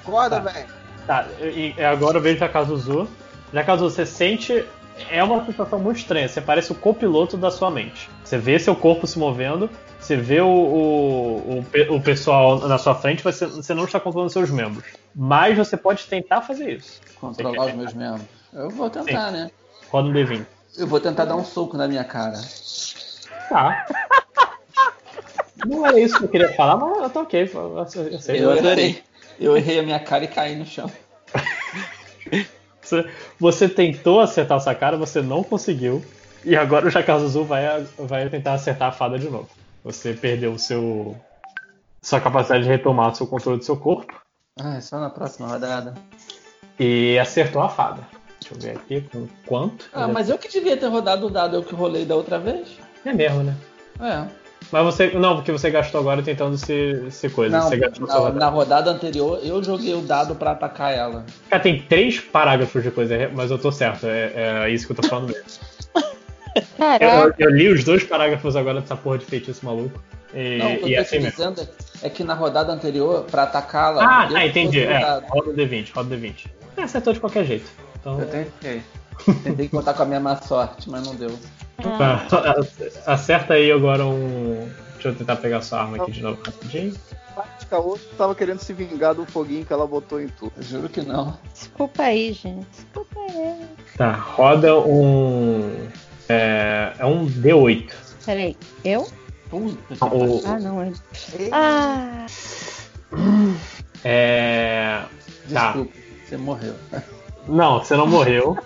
Acorda, 0.04 0.40
Tá. 0.40 0.50
velho. 0.52 0.66
Tá, 1.06 1.26
e, 1.40 1.74
e 1.76 1.84
agora 1.84 2.18
eu 2.18 2.22
vejo 2.22 2.38
Jakazuzu. 2.38 3.08
Jakazuzu, 3.52 3.90
você 3.94 4.06
sente. 4.06 4.64
É 5.10 5.24
uma 5.24 5.44
sensação 5.46 5.78
muito 5.78 5.96
estranha. 5.96 6.28
Você 6.28 6.40
parece 6.40 6.70
o 6.70 6.74
copiloto 6.74 7.36
da 7.36 7.50
sua 7.50 7.70
mente. 7.70 8.08
Você 8.22 8.36
vê 8.38 8.58
seu 8.58 8.76
corpo 8.76 9.06
se 9.06 9.18
movendo, 9.18 9.68
você 9.98 10.16
vê 10.16 10.40
o, 10.40 10.46
o, 10.48 11.58
o, 11.90 11.96
o 11.96 12.00
pessoal 12.02 12.58
na 12.68 12.76
sua 12.78 12.94
frente, 12.94 13.24
você, 13.24 13.46
você 13.46 13.72
não 13.74 13.84
está 13.84 13.98
controlando 13.98 14.30
seus 14.30 14.50
membros. 14.50 14.84
Mas 15.14 15.56
você 15.56 15.76
pode 15.76 16.04
tentar 16.06 16.42
fazer 16.42 16.74
isso. 16.76 17.00
Controlar 17.20 17.66
os 17.66 17.74
meus 17.74 17.94
membros. 17.94 18.41
Eu 18.52 18.70
vou 18.70 18.90
tentar, 18.90 19.30
né? 19.30 19.50
Roda 19.90 20.08
um 20.08 20.12
D20. 20.12 20.46
Eu 20.76 20.86
vou 20.86 21.00
tentar 21.00 21.24
dar 21.24 21.36
um 21.36 21.44
soco 21.44 21.76
na 21.76 21.88
minha 21.88 22.04
cara. 22.04 22.40
Tá. 23.48 23.86
Não 25.66 25.86
era 25.86 25.98
isso 25.98 26.18
que 26.18 26.24
eu 26.24 26.28
queria 26.28 26.52
falar, 26.54 26.76
mas 26.76 27.02
eu 27.02 27.10
tô 27.10 27.20
ok. 27.20 27.50
Eu, 27.54 27.78
eu 27.78 28.18
sei. 28.18 28.44
Eu 28.44 28.52
adorei. 28.52 29.02
Eu 29.38 29.56
errei 29.56 29.78
a 29.78 29.82
minha 29.82 30.00
cara 30.00 30.24
e 30.24 30.28
caí 30.28 30.56
no 30.56 30.66
chão. 30.66 30.90
Você, 33.38 33.68
tentou 33.68 34.20
acertar 34.20 34.58
essa 34.58 34.74
cara, 34.74 34.98
você 34.98 35.22
não 35.22 35.42
conseguiu. 35.42 36.04
E 36.44 36.54
agora 36.54 36.86
o 36.86 36.90
Jakazuzu 36.90 37.44
vai, 37.44 37.86
vai 37.96 38.28
tentar 38.28 38.52
acertar 38.52 38.88
a 38.88 38.92
fada 38.92 39.18
de 39.18 39.30
novo. 39.30 39.48
Você 39.82 40.12
perdeu 40.12 40.52
o 40.52 40.58
seu. 40.58 41.16
Sua 42.02 42.20
capacidade 42.20 42.64
de 42.64 42.68
retomar 42.68 43.10
o 43.10 43.14
seu 43.14 43.26
controle 43.26 43.58
do 43.58 43.64
seu 43.64 43.76
corpo. 43.76 44.12
Ah, 44.60 44.76
é 44.76 44.80
só 44.80 44.98
na 44.98 45.08
próxima 45.08 45.48
rodada. 45.48 45.94
E 46.78 47.18
acertou 47.18 47.62
a 47.62 47.68
fada. 47.68 48.02
Deixa 48.58 48.68
eu 48.68 48.74
ver 48.74 48.98
aqui 48.98 49.08
com 49.12 49.26
quanto. 49.46 49.88
Ah, 49.92 50.08
mas 50.08 50.28
eu 50.28 50.38
que 50.38 50.48
devia 50.48 50.76
ter 50.76 50.86
rodado 50.86 51.26
o 51.26 51.30
dado, 51.30 51.56
eu 51.56 51.62
que 51.62 51.74
rolei 51.74 52.04
da 52.04 52.14
outra 52.14 52.38
vez. 52.38 52.68
É 53.04 53.12
mesmo, 53.12 53.42
né? 53.42 53.54
É. 54.00 54.24
Mas 54.70 54.84
você. 54.84 55.10
Não, 55.10 55.36
porque 55.36 55.52
você 55.52 55.70
gastou 55.70 56.00
agora 56.00 56.22
tentando 56.22 56.56
se, 56.56 57.10
se 57.10 57.28
coisa. 57.28 57.58
Não, 57.58 57.68
você 57.68 57.76
gastou 57.76 58.06
na, 58.06 58.14
rodada. 58.14 58.38
na 58.38 58.48
rodada 58.48 58.90
anterior 58.90 59.40
eu 59.42 59.62
joguei 59.62 59.94
o 59.94 60.00
dado 60.00 60.34
pra 60.34 60.52
atacar 60.52 60.94
ela. 60.94 61.26
Cara, 61.50 61.62
tem 61.62 61.82
três 61.82 62.20
parágrafos 62.20 62.82
de 62.82 62.90
coisa, 62.90 63.30
mas 63.34 63.50
eu 63.50 63.58
tô 63.58 63.70
certo. 63.70 64.06
É, 64.06 64.64
é 64.64 64.70
isso 64.70 64.86
que 64.86 64.92
eu 64.92 64.96
tô 64.96 65.06
falando 65.06 65.26
mesmo. 65.32 65.42
Eu, 67.00 67.32
eu 67.38 67.50
li 67.50 67.66
os 67.68 67.82
dois 67.82 68.04
parágrafos 68.04 68.56
agora 68.56 68.82
dessa 68.82 68.94
porra 68.94 69.16
de 69.16 69.24
feitiço 69.24 69.64
maluco. 69.64 69.98
E, 70.34 70.58
Não, 70.58 70.74
o 70.74 70.78
que 70.80 70.92
eu 70.92 71.00
é 71.00 71.02
tô 71.02 71.08
te 71.08 71.16
assim 71.16 71.20
mesmo. 71.20 71.30
dizendo 71.30 71.68
é 72.02 72.10
que 72.10 72.22
na 72.24 72.34
rodada 72.34 72.72
anterior, 72.72 73.24
pra 73.24 73.44
atacá-la. 73.44 74.04
Ah, 74.04 74.28
tá, 74.30 74.46
entendi. 74.46 74.80
É, 74.80 75.22
roda 75.28 75.50
o 75.50 75.54
D20, 75.54 75.92
roda 75.94 76.14
o 76.14 76.18
D20. 76.18 76.46
É, 76.76 76.82
acertou 76.82 77.12
de 77.12 77.20
qualquer 77.20 77.44
jeito. 77.44 77.70
Então, 78.02 78.20
Eu 78.20 78.26
tentei. 78.26 78.82
Tentei 79.44 79.68
contar 79.68 79.94
com 79.94 80.02
a 80.02 80.06
minha 80.06 80.18
má 80.18 80.36
sorte, 80.42 80.90
mas 80.90 81.06
não 81.06 81.14
deu. 81.14 81.38
tá, 81.78 82.26
acerta 83.06 83.54
aí 83.54 83.70
agora 83.70 84.04
um. 84.04 84.68
Deixa 84.94 85.08
eu 85.10 85.14
tentar 85.14 85.36
pegar 85.36 85.62
sua 85.62 85.82
arma 85.82 86.02
aqui 86.02 86.10
de 86.10 86.20
novo 86.20 86.40
rapidinho. 86.44 86.94
A 87.70 87.78
outra 87.78 88.06
tava 88.18 88.34
querendo 88.34 88.58
se 88.58 88.72
vingar 88.74 89.14
do 89.14 89.24
foguinho 89.24 89.64
que 89.64 89.72
ela 89.72 89.86
botou 89.86 90.20
em 90.20 90.28
tudo. 90.28 90.52
Eu 90.56 90.62
juro 90.62 90.88
que 90.88 91.00
não. 91.00 91.38
desculpa 91.54 92.02
aí, 92.02 92.32
gente. 92.32 92.66
Desculpa 92.70 93.20
aí. 93.20 93.66
Tá, 93.96 94.12
roda 94.12 94.76
um. 94.78 95.88
É, 96.28 96.92
é 96.98 97.06
um 97.06 97.26
D8. 97.26 97.92
Peraí, 98.26 98.56
eu? 98.84 99.08
Puta 99.48 99.96
que 99.96 100.04
O, 100.04 100.42
Ah, 100.44 100.58
não, 100.58 100.82
é. 100.82 100.92
Ah, 101.52 102.26
é, 104.04 105.02
tá. 105.52 105.72
Desculpa, 105.72 105.98
você 106.26 106.36
morreu. 106.36 106.74
Não, 107.46 107.78
você 107.82 107.96
não 107.96 108.06
morreu. 108.06 108.56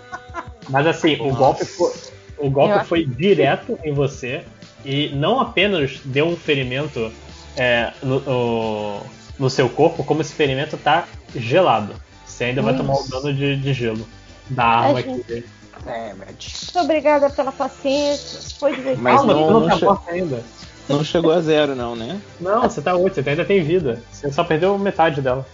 Mas 0.69 0.87
assim, 0.87 1.17
o 1.21 1.33
golpe 1.35 1.65
foi, 1.65 1.93
o 2.39 2.51
golpe 2.51 2.85
foi 2.85 3.05
direto 3.05 3.79
em 3.85 3.93
você 3.93 4.43
e 4.85 5.11
não 5.15 5.41
apenas 5.41 6.01
deu 6.05 6.27
um 6.27 6.37
ferimento 6.37 7.13
é, 7.57 7.93
no, 8.03 8.21
no- 8.21 9.01
no 9.39 9.51
seu 9.51 9.69
corpo, 9.69 10.03
como 10.05 10.21
esse 10.23 10.33
ferimento 10.35 10.77
tá 10.77 11.07
gelado. 11.35 11.95
Você 12.27 12.45
ainda 12.45 12.63
vai 12.63 12.77
tomar 12.77 12.95
o 12.95 13.09
dano 13.09 13.33
de, 13.33 13.57
de 13.57 13.73
gelo 13.73 14.07
da 14.51 14.65
arma 14.65 14.99
Ai, 14.99 15.03
gente. 15.05 15.21
aqui. 15.21 15.45
muito 15.85 16.79
obrigada 16.81 17.31
pela 17.31 17.53
paciência. 17.53 18.57
Foi 18.59 18.75
divertido. 18.75 19.03
Mas 19.03 19.17
Calma, 19.17 19.33
não- 19.35 19.51
não, 19.51 19.61
não 19.61 19.69
tá 19.69 19.77
che- 19.79 19.85
morta 19.85 20.11
ainda. 20.11 20.45
Não 20.89 21.03
chegou 21.05 21.33
a 21.33 21.41
zero, 21.41 21.75
não, 21.75 21.97
né? 21.97 22.21
Não, 22.41 22.63
você 22.63 22.81
tá 22.81 22.95
8, 22.95 23.15
você 23.23 23.31
ainda 23.31 23.45
tem 23.45 23.63
vida. 23.63 24.01
Você 24.13 24.31
só 24.31 24.45
perdeu 24.45 24.79
metade 24.79 25.21
dela. 25.21 25.45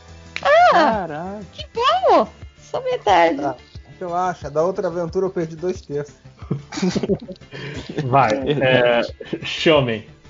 Caraca. 0.70 1.38
Como? 1.74 2.28
Só 2.72 2.80
metade. 2.80 3.44
Ah. 3.44 3.54
Relaxa, 4.00 4.50
da 4.50 4.62
outra 4.64 4.88
aventura 4.88 5.26
eu 5.26 5.30
perdi 5.30 5.54
dois 5.54 5.80
terços. 5.82 6.14
Vai. 8.04 8.32
É, 8.60 9.02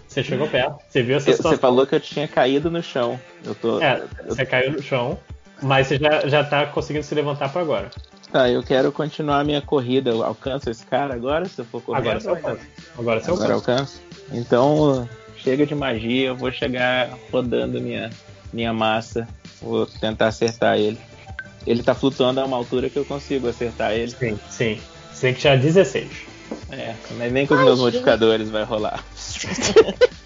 você 0.06 0.22
chegou 0.22 0.46
perto, 0.46 0.76
você 0.88 1.02
viu 1.02 1.16
essa 1.16 1.24
Você 1.26 1.36
situação. 1.36 1.58
falou 1.58 1.86
que 1.86 1.94
eu 1.94 2.00
tinha 2.00 2.28
caído 2.28 2.70
no 2.70 2.82
chão. 2.82 3.18
Eu 3.42 3.54
tô. 3.54 3.80
É, 3.80 4.02
você 4.26 4.44
caiu 4.44 4.72
no 4.72 4.82
chão, 4.82 5.18
mas 5.62 5.86
você 5.86 5.96
já, 5.96 6.28
já 6.28 6.44
tá 6.44 6.66
conseguindo 6.66 7.04
se 7.06 7.14
levantar 7.14 7.50
pra 7.50 7.62
agora. 7.62 7.90
Tá, 8.30 8.50
eu 8.50 8.62
quero 8.62 8.92
continuar 8.92 9.40
a 9.40 9.44
minha 9.44 9.62
corrida. 9.62 10.10
Eu 10.10 10.22
alcanço 10.22 10.68
esse 10.68 10.84
cara 10.84 11.14
agora, 11.14 11.46
se 11.46 11.60
eu 11.60 11.64
for 11.64 11.80
correr? 11.80 11.98
Agora 11.98 12.20
você 12.20 12.28
alcança. 12.28 12.60
Agora 12.98 13.20
você 13.20 13.30
Agora 13.30 13.54
alcança. 13.54 13.72
alcanço. 13.72 14.02
Então, 14.32 15.08
chega 15.36 15.64
de 15.64 15.74
magia, 15.74 16.28
eu 16.28 16.36
vou 16.36 16.50
chegar 16.52 17.10
rodando 17.30 17.80
minha, 17.80 18.10
minha 18.52 18.72
massa. 18.72 19.26
Vou 19.62 19.86
tentar 19.86 20.26
acertar 20.28 20.76
ele. 20.78 20.98
Ele 21.66 21.82
tá 21.82 21.94
flutuando 21.94 22.40
a 22.40 22.44
uma 22.44 22.56
altura 22.56 22.90
que 22.90 22.98
eu 22.98 23.04
consigo 23.04 23.48
acertar 23.48 23.92
ele. 23.92 24.10
Sim, 24.10 24.38
sim. 24.50 24.80
Você 25.12 25.20
tem 25.28 25.34
que 25.34 25.40
tirar 25.40 25.56
16. 25.58 26.08
É, 26.70 26.94
mas 27.16 27.32
nem 27.32 27.46
com 27.46 27.54
os 27.54 27.60
meus 27.60 27.78
modificadores 27.78 28.50
vai 28.50 28.64
rolar. 28.64 29.04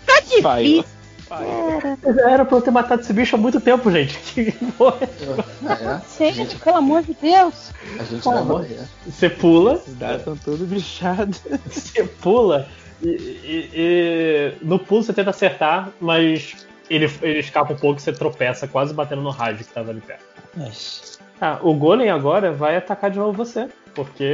Tá 0.06 0.20
difícil. 0.20 0.84
Falhou. 1.28 1.80
Já 2.14 2.30
era 2.30 2.44
pra 2.44 2.56
eu 2.58 2.62
ter 2.62 2.70
matado 2.70 3.02
esse 3.02 3.12
bicho 3.12 3.34
há 3.34 3.38
muito 3.38 3.60
tempo, 3.60 3.90
gente. 3.90 4.16
Que 4.32 4.52
porra. 4.78 4.98
É, 5.02 5.98
Sério, 6.06 6.46
pelo 6.62 6.76
amor 6.76 7.02
de 7.02 7.16
Deus. 7.20 7.72
a 7.98 8.04
gente 8.04 8.22
vai 8.24 8.44
morrer. 8.44 8.80
Você 9.04 9.28
pula, 9.28 9.74
Os 9.86 9.94
dados 9.94 10.18
estão 10.18 10.36
todos 10.36 10.60
bichados. 10.66 11.40
você 11.68 12.04
pula 12.04 12.68
e, 13.02 13.08
e- 13.08 13.70
e 13.74 14.52
no 14.64 14.78
pulo 14.78 15.02
você 15.02 15.12
tenta 15.12 15.30
acertar, 15.30 15.90
mas 16.00 16.54
ele, 16.88 17.10
ele 17.22 17.40
escapa 17.40 17.72
um 17.72 17.76
pouco 17.76 17.98
e 17.98 18.02
você 18.02 18.12
tropeça, 18.12 18.68
quase 18.68 18.94
batendo 18.94 19.22
no 19.22 19.30
rádio 19.30 19.64
que 19.66 19.72
tava 19.72 19.90
ali 19.90 20.00
perto. 20.00 20.24
Ah, 21.40 21.58
o 21.62 21.74
Golem 21.74 22.10
agora 22.10 22.52
vai 22.52 22.76
atacar 22.76 23.10
de 23.10 23.18
novo 23.18 23.32
você, 23.32 23.68
porque 23.94 24.24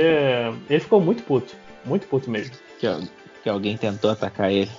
ele 0.70 0.80
ficou 0.80 1.00
muito 1.00 1.22
puto. 1.24 1.54
Muito 1.84 2.06
puto 2.06 2.30
mesmo. 2.30 2.54
Que, 2.78 2.86
que 3.42 3.48
alguém 3.48 3.76
tentou 3.76 4.10
atacar 4.10 4.50
ele. 4.52 4.70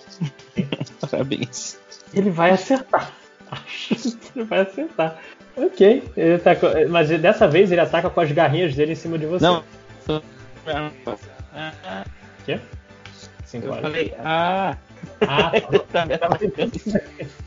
Parabéns. 1.02 1.78
Ele 2.14 2.30
vai 2.30 2.52
acertar. 2.52 3.12
Acho 3.52 3.96
que 4.18 4.40
ele 4.40 4.46
vai 4.46 4.62
acertar. 4.62 5.20
Ok. 5.58 6.04
Ele 6.16 6.38
tá 6.40 6.56
com- 6.56 6.68
Mas 6.90 7.10
dessa 7.10 7.48
vez 7.48 7.72
ele 7.72 7.82
ataca 7.82 8.10
com 8.10 8.22
as 8.22 8.32
garrinhas 8.32 8.74
dele 8.74 8.94
em 8.94 8.96
cima 8.96 9.18
de 9.20 9.26
você. 9.26 9.44
Não. 9.46 9.64
Quê? 12.46 12.60
Cinco 13.46 13.68
Eu 13.68 13.76
falei, 13.76 14.16
ah, 14.20 14.76
Ah, 15.28 15.52
tá 15.92 16.06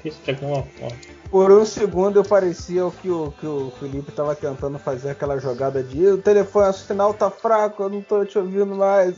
Deixa 0.03 0.35
com 0.39 0.53
uma 0.53 0.63
foto. 0.63 1.16
Por 1.31 1.51
um 1.51 1.65
segundo 1.65 2.19
eu 2.21 2.25
parecia 2.25 2.87
o 2.87 2.91
que 2.93 3.11
o, 3.11 3.33
que 3.33 3.47
o 3.47 3.73
Felipe 3.81 4.13
tava 4.13 4.35
tentando 4.35 4.79
fazer 4.79 5.11
aquela 5.11 5.39
jogada 5.39 5.83
de 5.83 6.07
o 6.07 6.19
telefone, 6.19 6.71
o 6.71 6.73
sinal 6.73 7.13
tá 7.13 7.31
fraco, 7.31 7.83
eu 7.83 7.89
não 7.91 8.01
tô 8.01 8.25
te 8.25 8.39
ouvindo 8.39 8.75
mais. 8.77 9.17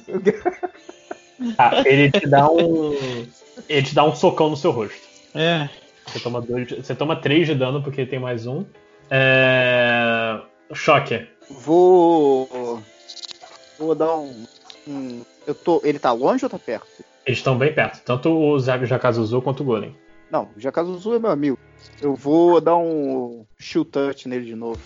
Tá, 1.56 1.82
ele 1.86 2.10
te 2.10 2.26
dá 2.26 2.50
um. 2.50 2.96
Ele 3.68 3.82
te 3.86 3.94
dá 3.94 4.04
um 4.04 4.14
socão 4.14 4.50
no 4.50 4.56
seu 4.56 4.70
rosto. 4.70 4.96
é. 5.34 5.68
Você 6.06 6.20
toma 6.20 6.40
dois. 6.40 6.70
Você 6.70 6.94
toma 6.94 7.16
três 7.16 7.46
de 7.46 7.54
dano 7.54 7.82
porque 7.82 8.06
tem 8.06 8.18
mais 8.18 8.46
um. 8.46 8.64
É. 9.10 10.40
Choque. 10.72 11.26
Vou. 11.50 12.82
Vou 13.78 13.94
dar 13.94 14.16
um. 14.16 14.46
um- 14.86 15.22
eu 15.46 15.54
tô. 15.54 15.82
Ele 15.84 15.98
tá 15.98 16.10
longe 16.12 16.44
ou 16.44 16.48
tá 16.50 16.58
perto? 16.58 16.86
Eles 17.26 17.40
estão 17.40 17.58
bem 17.58 17.74
perto. 17.74 18.00
Tanto 18.04 18.30
o 18.30 18.58
Jakazuzu 18.58 19.42
quanto 19.42 19.60
o 19.62 19.66
Golem. 19.66 19.94
Não, 20.30 20.48
o 20.56 20.60
Jakazuzu 20.60 21.14
é 21.14 21.18
meu 21.18 21.30
amigo. 21.30 21.58
Eu 22.00 22.14
vou 22.14 22.60
dar 22.60 22.76
um 22.76 23.44
shoot 23.58 23.90
touch 23.90 24.28
nele 24.28 24.44
de 24.46 24.54
novo. 24.54 24.80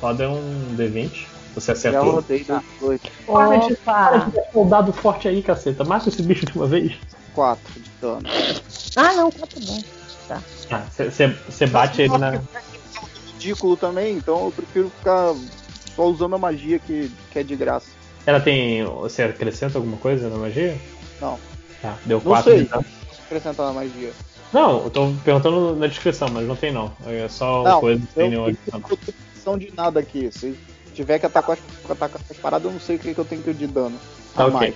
Roda 0.00 0.28
um 0.30 0.76
D20. 0.76 1.26
Você 1.54 1.66
Já 1.68 1.72
acertou. 1.72 2.10
rodei 2.12 2.44
dois, 2.44 2.62
dois, 2.80 3.00
Para 3.26 3.56
de, 3.58 3.74
dar 3.86 4.30
soldado 4.52 4.92
forte 4.92 5.26
aí, 5.26 5.42
caceta. 5.42 5.84
Mata 5.84 6.08
esse 6.10 6.22
bicho 6.22 6.44
de 6.44 6.52
uma 6.56 6.66
vez. 6.66 6.92
quatro 7.34 7.80
de 7.80 7.90
dano. 8.00 8.20
Ah, 8.94 9.12
não, 9.14 9.30
tá 9.30 9.46
bom. 9.66 9.82
Ah, 10.70 10.82
Você 11.48 11.66
bate 11.66 12.02
ele 12.02 12.18
na. 12.18 12.40
Ridículo 13.32 13.76
também, 13.76 14.16
então 14.16 14.46
eu 14.46 14.50
prefiro 14.52 14.90
ficar 14.90 15.34
só 15.94 16.04
usando 16.06 16.34
a 16.34 16.38
magia 16.38 16.78
que, 16.78 17.10
que 17.30 17.38
é 17.38 17.42
de 17.42 17.54
graça. 17.56 17.86
Ela 18.26 18.40
tem. 18.40 18.84
Você 18.84 19.22
acrescenta 19.22 19.78
alguma 19.78 19.96
coisa 19.96 20.28
na 20.28 20.36
magia? 20.36 20.76
Não. 21.20 21.38
Tá, 21.80 21.96
deu 22.04 22.18
Não 22.18 22.24
4 22.24 22.50
sei. 22.50 22.62
de 22.64 22.68
dano. 22.68 22.84
Acrescentar 23.24 23.66
na 23.68 23.72
magia. 23.72 24.12
Não, 24.52 24.84
eu 24.84 24.90
tô 24.90 25.12
perguntando 25.24 25.76
na 25.76 25.86
descrição, 25.86 26.28
mas 26.32 26.46
não 26.46 26.56
tem 26.56 26.72
não. 26.72 26.92
É 27.06 27.28
só 27.28 27.62
Não, 27.62 27.80
coisa 27.80 28.00
que 28.00 28.14
tem 28.14 28.24
Eu 28.24 28.30
nenhum 28.30 28.46
não 28.72 28.80
tenho 28.80 28.98
opção 29.36 29.58
de 29.58 29.72
nada 29.74 30.00
aqui. 30.00 30.30
Se 30.32 30.56
tiver 30.94 31.18
que 31.18 31.26
atacar 31.26 31.56
as, 31.56 31.90
atacar 31.90 32.20
as 32.30 32.36
paradas, 32.36 32.66
eu 32.66 32.72
não 32.72 32.80
sei 32.80 32.96
o 32.96 32.98
que, 32.98 33.14
que 33.14 33.20
eu 33.20 33.24
tenho 33.24 33.42
que 33.42 33.52
de 33.52 33.66
dano. 33.66 33.98
Tá 34.34 34.46
ok. 34.46 34.58
mais. 34.58 34.74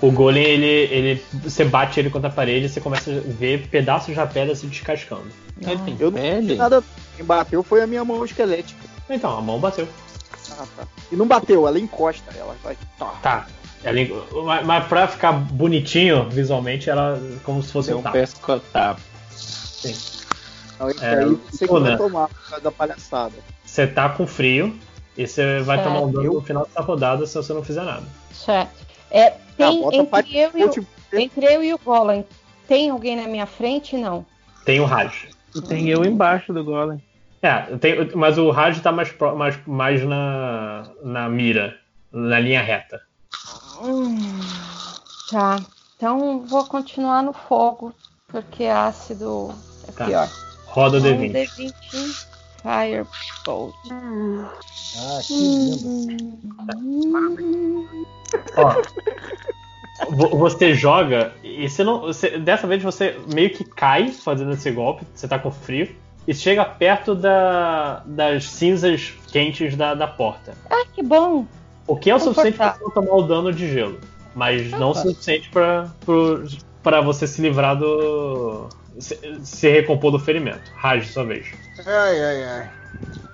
O 0.00 0.12
Golem, 0.12 0.44
ele, 0.44 0.66
ele. 0.66 1.24
Você 1.42 1.64
bate 1.64 1.98
ele 1.98 2.08
contra 2.08 2.28
a 2.28 2.32
parede 2.32 2.66
e 2.66 2.68
você 2.68 2.80
começa 2.80 3.10
a 3.10 3.20
ver 3.20 3.66
pedaços 3.68 4.14
da 4.14 4.26
pedra 4.26 4.54
se 4.54 4.66
descascando. 4.66 5.26
Ele 5.60 5.76
tem 5.78 5.96
Eu 5.98 6.10
não 6.10 6.18
pele? 6.18 6.54
Nada. 6.54 6.82
Quem 7.16 7.24
bateu 7.24 7.62
foi 7.64 7.82
a 7.82 7.86
minha 7.86 8.04
mão 8.04 8.24
esquelética. 8.24 8.80
Então, 9.10 9.36
a 9.36 9.40
mão 9.40 9.58
bateu. 9.58 9.88
Ah, 10.52 10.64
tá. 10.76 10.86
E 11.10 11.16
não 11.16 11.26
bateu, 11.26 11.66
ela 11.66 11.80
encosta. 11.80 12.30
Ela 12.36 12.54
vai. 12.62 12.76
Tá. 12.96 13.06
Tá. 13.22 13.46
Ela, 13.84 13.98
mas, 14.44 14.66
mas 14.66 14.86
pra 14.86 15.06
ficar 15.06 15.32
bonitinho 15.32 16.28
visualmente, 16.28 16.90
ela 16.90 17.20
como 17.44 17.62
se 17.62 17.72
fosse 17.72 17.88
Deu 17.88 17.98
um 17.98 18.00
um 18.00 18.02
tapa. 18.02 18.18
pescotapo. 18.18 19.00
Então, 20.74 20.90
isso 20.90 21.04
É, 21.04 21.18
aí 21.24 21.38
você 21.50 21.66
que 21.66 21.72
Luna. 21.72 21.88
vai 21.90 21.98
tomar 21.98 22.28
por 22.28 22.48
causa 22.48 22.64
da 22.64 22.70
palhaçada. 22.72 23.34
Você 23.64 23.86
tá 23.86 24.08
com 24.08 24.26
frio 24.26 24.78
e 25.16 25.26
você 25.26 25.60
vai 25.60 25.82
tomar 25.82 26.00
um 26.00 26.10
dano 26.12 26.34
no 26.34 26.40
final 26.40 26.64
dessa 26.66 26.80
rodada 26.80 27.26
se 27.26 27.34
você 27.34 27.52
não 27.52 27.62
fizer 27.62 27.82
nada. 27.84 28.04
Certo. 28.32 28.86
É, 29.10 29.30
tem 29.56 29.80
bota 29.82 29.96
entre, 29.96 30.38
eu 30.38 30.50
e 30.54 31.20
entre 31.22 31.46
eu 31.46 31.62
e 31.64 31.74
o 31.74 31.78
Golem, 31.78 32.24
tem 32.66 32.90
alguém 32.90 33.16
na 33.16 33.26
minha 33.26 33.46
frente? 33.46 33.96
Não. 33.96 34.24
Tem 34.64 34.80
o 34.80 34.84
Raj. 34.84 35.28
E 35.54 35.62
tem 35.62 35.88
eu 35.88 36.04
embaixo 36.04 36.52
do 36.52 36.62
golem. 36.62 37.02
É, 37.40 37.62
tem, 37.78 38.10
mas 38.14 38.36
o 38.36 38.50
Raj 38.50 38.78
tá 38.80 38.92
mais, 38.92 39.14
mais, 39.36 39.58
mais 39.66 40.04
na, 40.04 40.84
na 41.02 41.28
mira, 41.28 41.74
na 42.12 42.38
linha 42.38 42.60
reta. 42.60 43.00
Hum, 43.82 44.18
tá. 45.30 45.60
Então 45.96 46.44
vou 46.46 46.64
continuar 46.64 47.22
no 47.22 47.32
fogo, 47.32 47.92
porque 48.28 48.64
ácido 48.64 49.50
é 49.86 49.92
Tá. 49.92 50.06
pior. 50.06 50.28
Roda 50.66 50.96
o 50.96 51.00
Então, 51.00 51.18
D20. 51.18 51.32
D20 51.92 52.28
Firebolt. 52.62 53.74
Ah, 53.90 55.20
que 55.26 55.34
lindo. 55.34 55.88
Hum. 55.88 56.38
Ó, 58.56 58.74
vo- 60.10 60.36
você 60.36 60.74
joga 60.74 61.32
e 61.42 61.68
você 61.68 61.84
não. 61.84 62.00
você- 62.00 62.38
dessa 62.38 62.66
vez 62.66 62.82
você 62.82 63.18
meio 63.32 63.50
que 63.50 63.64
cai 63.64 64.08
fazendo 64.10 64.52
esse 64.52 64.70
golpe, 64.70 65.04
você 65.14 65.26
tá 65.28 65.38
com 65.38 65.50
frio, 65.50 65.94
e 66.26 66.34
chega 66.34 66.64
perto 66.64 67.14
da, 67.14 68.02
das 68.06 68.44
cinzas 68.50 69.14
quentes 69.32 69.76
da, 69.76 69.94
da 69.94 70.06
porta. 70.06 70.54
Ah, 70.70 70.84
que 70.92 71.02
bom. 71.02 71.46
O 71.88 71.96
que 71.96 72.10
é 72.10 72.14
o 72.14 72.20
suficiente 72.20 72.56
pra 72.56 72.72
Confortável. 72.72 72.88
você 72.94 73.00
não 73.00 73.04
tomar 73.08 73.24
o 73.24 73.26
dano 73.26 73.52
de 73.52 73.72
gelo. 73.72 73.98
Mas 74.34 74.70
não 74.70 74.90
o 74.90 74.94
suficiente 74.94 75.48
pra, 75.50 75.88
pro- 76.04 76.44
pra 76.82 77.00
você 77.00 77.26
se 77.26 77.40
livrar 77.42 77.76
do. 77.76 78.68
Se, 79.00 79.18
se 79.42 79.68
recompor 79.68 80.12
do 80.12 80.18
ferimento. 80.18 80.70
Rage 80.76 81.08
sua 81.08 81.24
vez. 81.24 81.46
Ai, 81.84 82.20
ai, 82.24 82.44
ai. 82.44 82.70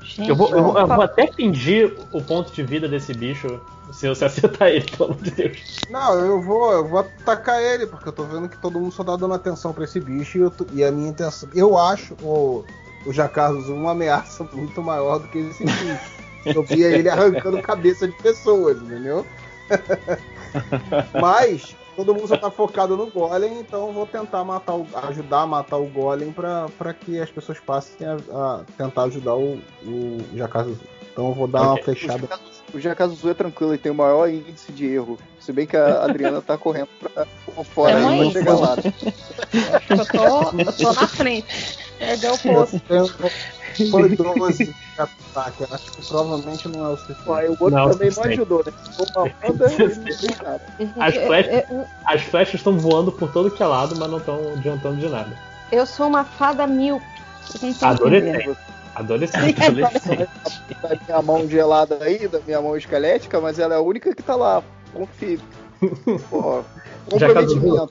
Gente, 0.02 0.28
Eu 0.28 0.36
vou, 0.36 0.50
eu 0.50 0.62
vou- 0.62 0.78
eu 0.78 0.86
tá- 0.86 0.94
vou 0.94 1.04
até 1.04 1.26
fingir 1.32 1.96
o 2.12 2.22
ponto 2.22 2.52
de 2.52 2.62
vida 2.62 2.86
desse 2.88 3.12
bicho 3.12 3.60
se 3.92 4.06
você 4.08 4.24
acertar 4.26 4.68
ele, 4.68 4.84
pelo 4.90 5.10
amor 5.10 5.22
de 5.22 5.30
Deus. 5.30 5.58
Não, 5.90 6.14
eu 6.18 6.40
vou, 6.42 6.72
eu 6.72 6.86
vou 6.86 7.00
atacar 7.00 7.60
ele, 7.60 7.86
porque 7.86 8.08
eu 8.08 8.12
tô 8.12 8.22
vendo 8.24 8.48
que 8.48 8.56
todo 8.58 8.78
mundo 8.78 8.92
só 8.92 9.02
tá 9.02 9.16
dando 9.16 9.34
atenção 9.34 9.72
pra 9.72 9.84
esse 9.84 9.98
bicho 9.98 10.38
e, 10.38 10.40
eu 10.42 10.52
e 10.72 10.84
a 10.84 10.92
minha 10.92 11.08
intenção. 11.08 11.48
Eu 11.54 11.76
acho 11.78 12.14
o, 12.22 12.64
o 13.06 13.12
Jacarlos 13.12 13.68
uma 13.68 13.92
ameaça 13.92 14.46
muito 14.52 14.80
maior 14.82 15.18
do 15.18 15.28
que 15.28 15.38
esse 15.38 15.64
bicho. 15.64 16.14
Eu 16.46 16.62
via 16.62 16.88
ele 16.88 17.08
arrancando 17.08 17.60
cabeça 17.62 18.06
de 18.06 18.14
pessoas, 18.22 18.80
entendeu? 18.82 19.26
Mas 21.20 21.76
todo 21.96 22.14
mundo 22.14 22.28
só 22.28 22.36
tá 22.36 22.50
focado 22.50 22.96
no 22.96 23.06
Golem, 23.06 23.60
então 23.60 23.88
eu 23.88 23.92
vou 23.92 24.06
tentar 24.06 24.44
matar 24.44 24.74
o, 24.74 24.86
ajudar 25.08 25.42
a 25.42 25.46
matar 25.46 25.76
o 25.76 25.86
Golem 25.86 26.32
pra, 26.32 26.66
pra 26.76 26.92
que 26.92 27.18
as 27.18 27.30
pessoas 27.30 27.58
passem 27.60 28.06
a, 28.06 28.16
a 28.32 28.60
tentar 28.76 29.04
ajudar 29.04 29.34
o, 29.34 29.58
o. 29.84 30.18
Então 31.12 31.28
eu 31.28 31.34
vou 31.34 31.46
dar 31.46 31.62
uma 31.62 31.82
flechada. 31.82 32.28
O 32.72 32.80
Jacazo 32.80 33.12
Azul 33.12 33.30
é 33.30 33.34
tranquilo, 33.34 33.72
ele 33.72 33.78
tem 33.78 33.92
o 33.92 33.94
maior 33.94 34.28
índice 34.28 34.72
de 34.72 34.86
erro. 34.86 35.16
Se 35.38 35.52
bem 35.52 35.64
que 35.64 35.76
a 35.76 36.02
Adriana 36.04 36.42
tá 36.42 36.58
correndo 36.58 36.88
pra, 36.98 37.24
fora 37.64 37.92
É 37.92 37.96
aí 37.96 38.18
mãe? 38.18 38.32
pra 38.32 38.40
chegar 38.40 38.54
lá. 38.58 38.76
Eu 39.90 40.06
tô, 40.06 40.72
tô 40.72 40.92
na 40.92 41.06
frente. 41.06 41.78
Perdeu 41.98 42.34
o 42.34 42.38
posto. 42.38 42.82
Foi 43.90 44.08
12 44.16 44.64
de 44.66 44.74
ataque. 44.98 45.62
Eu 45.62 45.68
Acho 45.72 45.90
que 45.92 46.06
provavelmente 46.06 46.68
não 46.68 46.86
é 46.86 46.88
o 46.90 46.96
suficiente. 46.96 47.28
Ó, 47.28 47.40
o 47.40 47.50
outro 47.50 47.70
Não, 47.70 47.90
também 47.90 48.10
não 48.16 48.22
ajudou, 48.24 48.64
né? 48.64 48.72
Uma 48.98 49.28
e 50.78 50.84
não. 50.84 51.02
As 51.02 51.14
Eu- 51.14 51.26
flechas- 51.26 51.64
As 52.06 52.22
flechas 52.22 52.54
estão 52.54 52.78
voando 52.78 53.10
por 53.12 53.32
todo 53.32 53.50
que 53.50 53.62
é 53.62 53.66
lado, 53.66 53.96
mas 53.98 54.10
não 54.10 54.18
estão 54.18 54.52
adiantando 54.56 54.96
de 54.96 55.08
nada. 55.08 55.36
Eu 55.72 55.86
sou 55.86 56.06
uma 56.06 56.24
fada 56.24 56.66
míope. 56.66 57.04
Adolescente. 57.82 58.56
Adolescente. 58.94 59.62
Adolescente. 59.62 60.28
Da 60.80 60.96
minha 61.06 61.22
mão 61.22 61.48
gelada 61.48 61.98
aí, 62.00 62.28
da 62.28 62.38
minha 62.40 62.60
mão 62.62 62.76
esquelética, 62.76 63.40
mas 63.40 63.58
ela 63.58 63.74
é 63.74 63.78
a 63.78 63.80
única 63.80 64.14
que 64.14 64.22
tá 64.22 64.36
lá. 64.36 64.62
Confio. 64.92 65.40
Pô, 66.30 66.62
comprometimento. 67.10 67.90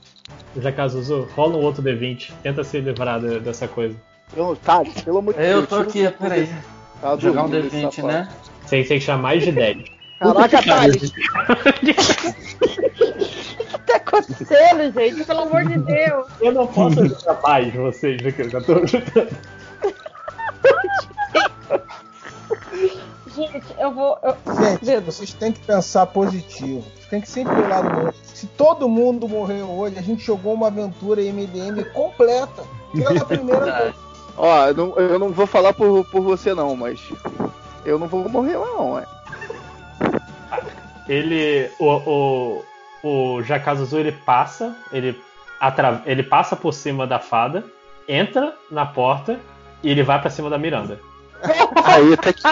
Já 0.56 0.72
Cazuzu, 0.72 1.28
rola 1.36 1.56
um 1.56 1.60
outro 1.62 1.82
D20. 1.82 2.32
Tenta 2.42 2.64
se 2.64 2.80
livrar 2.80 3.20
de- 3.20 3.40
dessa 3.40 3.68
coisa. 3.68 3.94
Não, 4.36 4.54
tá, 4.56 4.82
pelo 5.04 5.18
amor 5.18 5.34
de 5.34 5.40
Deus. 5.40 5.50
Eu 5.62 5.66
tô 5.66 5.76
aqui, 5.76 6.10
peraí. 6.10 6.48
Tá 7.00 7.16
Jogar 7.16 7.44
um 7.44 7.48
dormindo 7.50 7.66
esse 7.68 7.76
D20, 7.86 7.90
safado. 7.94 8.08
né? 8.08 8.28
Você 8.64 8.84
tem 8.84 8.98
que 8.98 9.04
chamar 9.04 9.22
mais 9.22 9.42
de 9.42 9.52
10. 9.52 9.84
Caraca, 10.18 10.62
Thales! 10.62 11.10
O 11.10 11.12
que 11.12 11.94
tá 13.86 13.96
acontecendo, 13.96 14.92
gente? 14.94 15.24
Pelo 15.24 15.40
amor 15.42 15.64
de 15.66 15.78
Deus. 15.78 16.26
Eu 16.40 16.52
não 16.52 16.66
posso 16.66 17.00
ajudar 17.00 17.40
mais 17.42 17.74
vocês 17.74 18.22
do 18.22 18.32
que 18.32 18.42
eu 18.42 18.48
já 18.50 18.60
tô 18.60 18.72
ajudando. 18.74 19.36
Gente, 23.34 23.64
eu 23.78 23.90
vou. 23.92 24.16
eu- 24.22 24.36
Gente, 24.82 25.04
vocês 25.04 25.32
têm 25.34 25.50
que 25.52 25.60
pensar 25.60 26.06
positivo. 26.06 26.82
Vocês 26.82 27.06
têm 27.10 27.20
que 27.20 27.28
sempre 27.28 27.54
ver 27.56 27.64
o 27.64 27.68
lado 27.68 27.90
bom. 27.90 28.12
Se 28.22 28.46
todo 28.46 28.88
mundo 28.88 29.28
morreu 29.28 29.68
hoje, 29.70 29.98
a 29.98 30.02
gente 30.02 30.24
jogou 30.24 30.54
uma 30.54 30.68
aventura 30.68 31.20
MDM 31.20 31.84
completa. 31.92 32.62
Pela 32.92 33.24
primeira 33.24 33.64
vez. 33.82 33.94
Ó, 34.36 34.66
eu 34.66 34.74
não, 34.74 34.96
eu 34.98 35.18
não 35.18 35.30
vou 35.30 35.46
falar 35.46 35.72
por, 35.72 36.04
por 36.06 36.22
você 36.22 36.54
não, 36.54 36.74
mas 36.76 37.00
eu 37.84 37.98
não 37.98 38.08
vou 38.08 38.28
morrer 38.28 38.56
lá 38.56 38.66
não, 38.66 38.98
é. 38.98 39.06
Ele. 41.08 41.70
O, 41.78 42.62
o, 43.02 43.36
o 43.36 43.42
Jacazuzu 43.42 43.98
ele 43.98 44.12
passa, 44.12 44.74
ele, 44.92 45.20
atra, 45.60 46.02
ele 46.06 46.22
passa 46.22 46.56
por 46.56 46.72
cima 46.72 47.06
da 47.06 47.18
fada, 47.18 47.64
entra 48.08 48.54
na 48.70 48.86
porta 48.86 49.38
e 49.82 49.90
ele 49.90 50.02
vai 50.02 50.20
pra 50.20 50.30
cima 50.30 50.48
da 50.50 50.58
Miranda. 50.58 50.98
Aí 51.84 52.14
até 52.14 52.32
que 52.32 52.42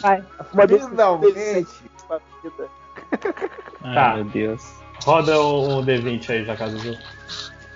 Vai. 0.00 0.22
Finalmente. 0.80 1.68
Ai, 3.84 3.94
Tá. 3.94 4.14
meu 4.16 4.24
Deus. 4.24 4.62
Roda 5.04 5.40
um, 5.40 5.78
um 5.78 5.84
D20 5.84 6.30
aí, 6.30 6.44
Jacazuzu. 6.44 6.96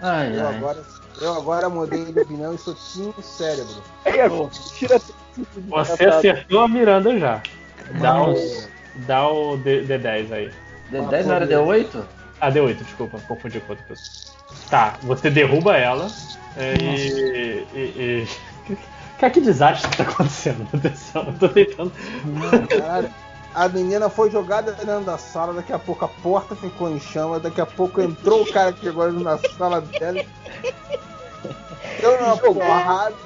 Ai, 0.00 0.36
Eu 0.36 0.46
ai. 0.46 0.56
agora, 0.56 0.82
eu 1.20 1.34
agora 1.34 1.68
mudei 1.68 2.04
de 2.04 2.20
opinião 2.20 2.54
e 2.54 2.58
sou 2.58 2.74
time 2.74 3.14
cérebro. 3.22 3.82
Tira 4.76 5.00
Você 5.68 6.04
acertou 6.04 6.60
a 6.60 6.68
Miranda 6.68 7.18
já. 7.18 7.42
Dá, 8.00 8.22
os, 8.22 8.68
dá 9.06 9.28
o 9.28 9.56
D, 9.56 9.84
D10 9.84 10.32
aí. 10.32 10.50
D10 10.92 11.24
não 11.24 11.34
era 11.34 11.46
D8? 11.46 12.04
Ah, 12.40 12.50
D8, 12.50 12.76
desculpa, 12.76 13.18
confundi 13.26 13.60
com 13.60 13.72
outra 13.72 13.86
pessoa. 13.86 14.36
Tá, 14.70 14.94
você 15.02 15.30
derruba 15.30 15.76
ela 15.76 16.08
é, 16.56 16.74
e. 16.74 17.66
e, 17.74 18.26
e... 18.68 18.76
Cara, 19.18 19.32
que 19.32 19.40
desastre 19.40 19.88
que 19.90 19.96
tá 19.96 20.02
acontecendo, 20.02 20.68
meu 20.70 20.80
Deus 20.80 20.94
do 20.94 20.98
céu. 20.98 21.24
Eu 21.26 21.38
tô 21.38 21.48
tentando. 21.48 21.92
Caralho, 22.68 23.10
a 23.56 23.68
menina 23.70 24.10
foi 24.10 24.30
jogada 24.30 24.72
dentro 24.72 25.02
da 25.04 25.16
sala, 25.16 25.54
daqui 25.54 25.72
a 25.72 25.78
pouco 25.78 26.04
a 26.04 26.08
porta 26.08 26.54
ficou 26.54 26.90
em 26.90 27.00
chama, 27.00 27.40
daqui 27.40 27.58
a 27.60 27.64
pouco 27.66 28.02
entrou 28.02 28.42
o 28.42 28.52
cara 28.52 28.70
que 28.70 28.82
chegou 28.82 29.10
na 29.10 29.38
sala 29.38 29.80
dela. 29.80 30.22
Deu 31.98 32.18
uma 32.20 32.36
porrada. 32.36 33.16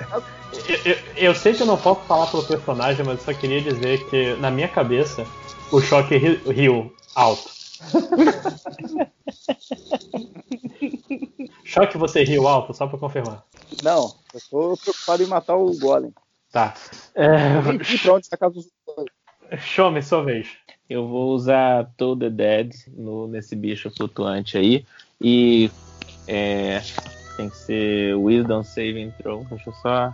Eu, 0.68 0.76
eu- 0.92 0.98
eu 1.16 1.34
sei 1.34 1.52
que 1.54 1.62
eu 1.62 1.66
não 1.66 1.76
posso 1.76 2.02
falar 2.02 2.28
pelo 2.28 2.44
personagem, 2.46 3.04
mas 3.04 3.18
eu 3.18 3.24
só 3.24 3.34
queria 3.38 3.60
dizer 3.60 4.08
que, 4.08 4.34
na 4.36 4.50
minha 4.52 4.68
cabeça, 4.68 5.26
o 5.72 5.80
choque 5.80 6.16
ri- 6.16 6.40
riu 6.46 6.94
alto. 7.14 7.50
choque 11.64 11.98
você 11.98 12.22
riu 12.22 12.46
alto, 12.46 12.72
só 12.72 12.86
pra 12.86 12.98
confirmar. 12.98 13.42
Não, 13.82 14.14
eu 14.32 14.40
tô 14.50 14.76
preocupado 14.76 15.22
em 15.22 15.26
matar 15.26 15.56
o 15.56 15.76
Golem. 15.78 16.12
Tá. 16.52 16.74
É, 17.14 17.26
E 17.92 17.98
pra 17.98 18.14
onde 18.14 18.28
tá 18.28 18.36
a 18.36 18.38
casa 18.38 18.54
dos 18.54 18.66
Shome, 19.58 20.02
sua 20.02 20.22
vez. 20.22 20.48
Eu 20.88 21.06
vou 21.06 21.34
usar 21.34 21.88
the 21.96 22.30
Dead 22.30 22.72
no, 22.96 23.28
nesse 23.28 23.54
bicho 23.54 23.90
flutuante 23.90 24.58
aí. 24.58 24.84
E 25.20 25.70
é, 26.26 26.82
tem 27.36 27.48
que 27.48 27.56
ser 27.56 28.16
Wisdom 28.16 28.62
Saving 28.62 29.12
Throw. 29.18 29.46
Deixa 29.48 29.70
eu 29.70 29.74
só, 29.74 30.12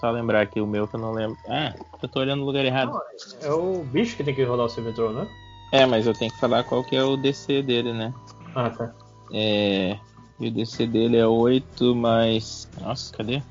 só 0.00 0.10
lembrar 0.10 0.42
aqui 0.42 0.60
o 0.60 0.66
meu 0.66 0.88
que 0.88 0.96
eu 0.96 1.00
não 1.00 1.12
lembro. 1.12 1.36
Ah, 1.48 1.74
eu 2.02 2.08
tô 2.08 2.20
olhando 2.20 2.40
no 2.40 2.46
lugar 2.46 2.64
errado. 2.64 2.98
É 3.42 3.50
o 3.50 3.84
bicho 3.84 4.16
que 4.16 4.24
tem 4.24 4.34
que 4.34 4.42
rodar 4.42 4.66
o 4.66 4.68
Saving 4.68 4.92
Throw, 4.92 5.12
né? 5.12 5.26
É, 5.72 5.84
mas 5.86 6.06
eu 6.06 6.14
tenho 6.14 6.32
que 6.32 6.40
falar 6.40 6.64
qual 6.64 6.82
que 6.82 6.96
é 6.96 7.02
o 7.02 7.16
DC 7.16 7.62
dele, 7.62 7.92
né? 7.92 8.12
Ah, 8.54 8.70
tá. 8.70 8.92
É, 9.32 9.98
e 10.40 10.48
o 10.48 10.50
DC 10.50 10.86
dele 10.86 11.16
é 11.16 11.26
8 11.26 11.94
mais. 11.94 12.68
Nossa, 12.80 13.14
cadê? 13.14 13.42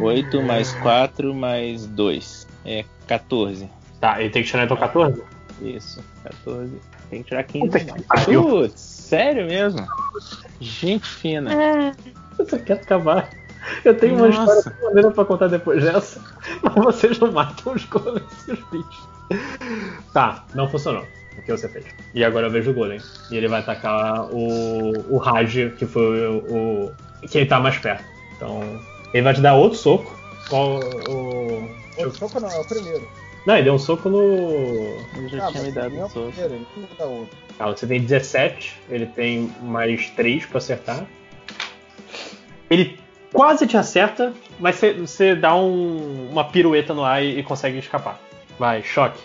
8 0.00 0.42
mais 0.42 0.72
4 0.74 1.34
mais 1.34 1.86
2. 1.86 2.46
É 2.64 2.84
14. 3.06 3.68
Tá, 4.04 4.20
ele 4.20 4.28
tem 4.28 4.42
que 4.42 4.50
tirar 4.50 4.64
então 4.64 4.76
14? 4.76 5.22
Isso, 5.62 6.04
14. 6.24 6.78
Tem 7.08 7.22
que 7.22 7.28
tirar 7.30 7.42
15. 7.42 7.66
Puta 7.66 7.94
que 7.94 8.02
pariu. 8.02 8.42
Putz, 8.42 8.78
sério 8.78 9.46
mesmo? 9.46 9.86
Gente 10.60 11.08
fina. 11.08 11.94
Eu 12.38 12.46
só 12.46 12.58
quero 12.58 12.82
acabar. 12.82 13.30
Eu 13.82 13.96
tenho 13.96 14.16
uma 14.16 14.28
Nossa. 14.28 14.58
história 14.58 14.78
tão 14.78 14.88
maneira 14.88 15.10
pra 15.10 15.24
contar 15.24 15.46
depois 15.46 15.82
dessa, 15.82 16.20
mas 16.62 16.74
vocês 16.74 17.18
não 17.18 17.32
matam 17.32 17.72
os 17.72 17.82
golems 17.86 18.24
e 18.46 18.52
os 18.52 18.58
bichos. 18.70 19.08
Tá, 20.12 20.44
não 20.54 20.68
funcionou. 20.68 21.06
O 21.38 21.42
que 21.42 21.52
você 21.52 21.66
fez? 21.66 21.86
E 22.14 22.22
agora 22.22 22.48
eu 22.48 22.50
vejo 22.50 22.72
o 22.72 22.74
golem. 22.74 23.00
E 23.30 23.38
ele 23.38 23.48
vai 23.48 23.60
atacar 23.60 24.26
o, 24.30 25.14
o 25.14 25.16
Raj, 25.16 25.72
que 25.78 25.86
foi 25.86 26.26
o, 26.26 26.92
o. 27.22 27.26
que 27.26 27.38
ele 27.38 27.46
tá 27.46 27.58
mais 27.58 27.78
perto. 27.78 28.04
Então, 28.36 28.60
ele 29.14 29.22
vai 29.22 29.32
te 29.32 29.40
dar 29.40 29.54
outro 29.54 29.78
soco. 29.78 30.14
Qual 30.50 30.78
o. 31.08 31.70
O 31.96 32.10
soco 32.10 32.38
não, 32.38 32.50
é 32.50 32.60
o 32.60 32.64
primeiro. 32.66 33.23
Não, 33.46 33.54
ele 33.54 33.64
deu 33.64 33.74
um 33.74 33.78
soco 33.78 34.08
no. 34.08 34.18
Eu 35.16 35.28
já 35.28 35.46
Ah, 35.46 35.50
tinha 35.50 35.62
me 35.64 35.70
dado 35.72 35.96
é 35.98 36.04
um 36.04 36.08
soco. 36.08 36.32
primeiro, 36.32 36.54
ele. 36.54 37.28
Ah, 37.58 37.66
você 37.68 37.86
tem 37.86 38.00
17, 38.00 38.80
ele 38.88 39.06
tem 39.06 39.52
mais 39.60 40.08
3 40.10 40.46
pra 40.46 40.58
acertar. 40.58 41.04
Ele 42.70 42.98
quase 43.32 43.66
te 43.66 43.76
acerta, 43.76 44.32
mas 44.58 44.76
você, 44.76 44.92
você 44.94 45.34
dá 45.36 45.54
um- 45.54 46.30
uma 46.30 46.44
pirueta 46.44 46.94
no 46.94 47.04
ar 47.04 47.22
e, 47.22 47.38
e 47.38 47.42
consegue 47.42 47.78
escapar. 47.78 48.18
Vai, 48.58 48.82
choque. 48.82 49.20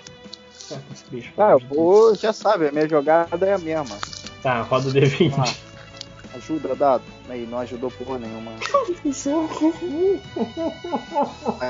Ah, 1.37 1.51
eu 1.51 1.59
vou, 1.59 2.13
já 2.15 2.31
sabe, 2.33 2.67
a 2.67 2.71
minha 2.71 2.87
jogada 2.87 3.45
é 3.45 3.53
a 3.53 3.57
mesma. 3.57 3.97
Tá, 4.43 4.61
roda 4.61 4.89
o 4.89 4.91
D20. 4.93 5.33
Ah, 5.37 6.37
ajuda, 6.37 6.75
dado. 6.75 7.03
Aí, 7.29 7.47
não 7.49 7.59
ajudou 7.59 7.89
porra 7.89 8.19
nenhuma. 8.19 8.51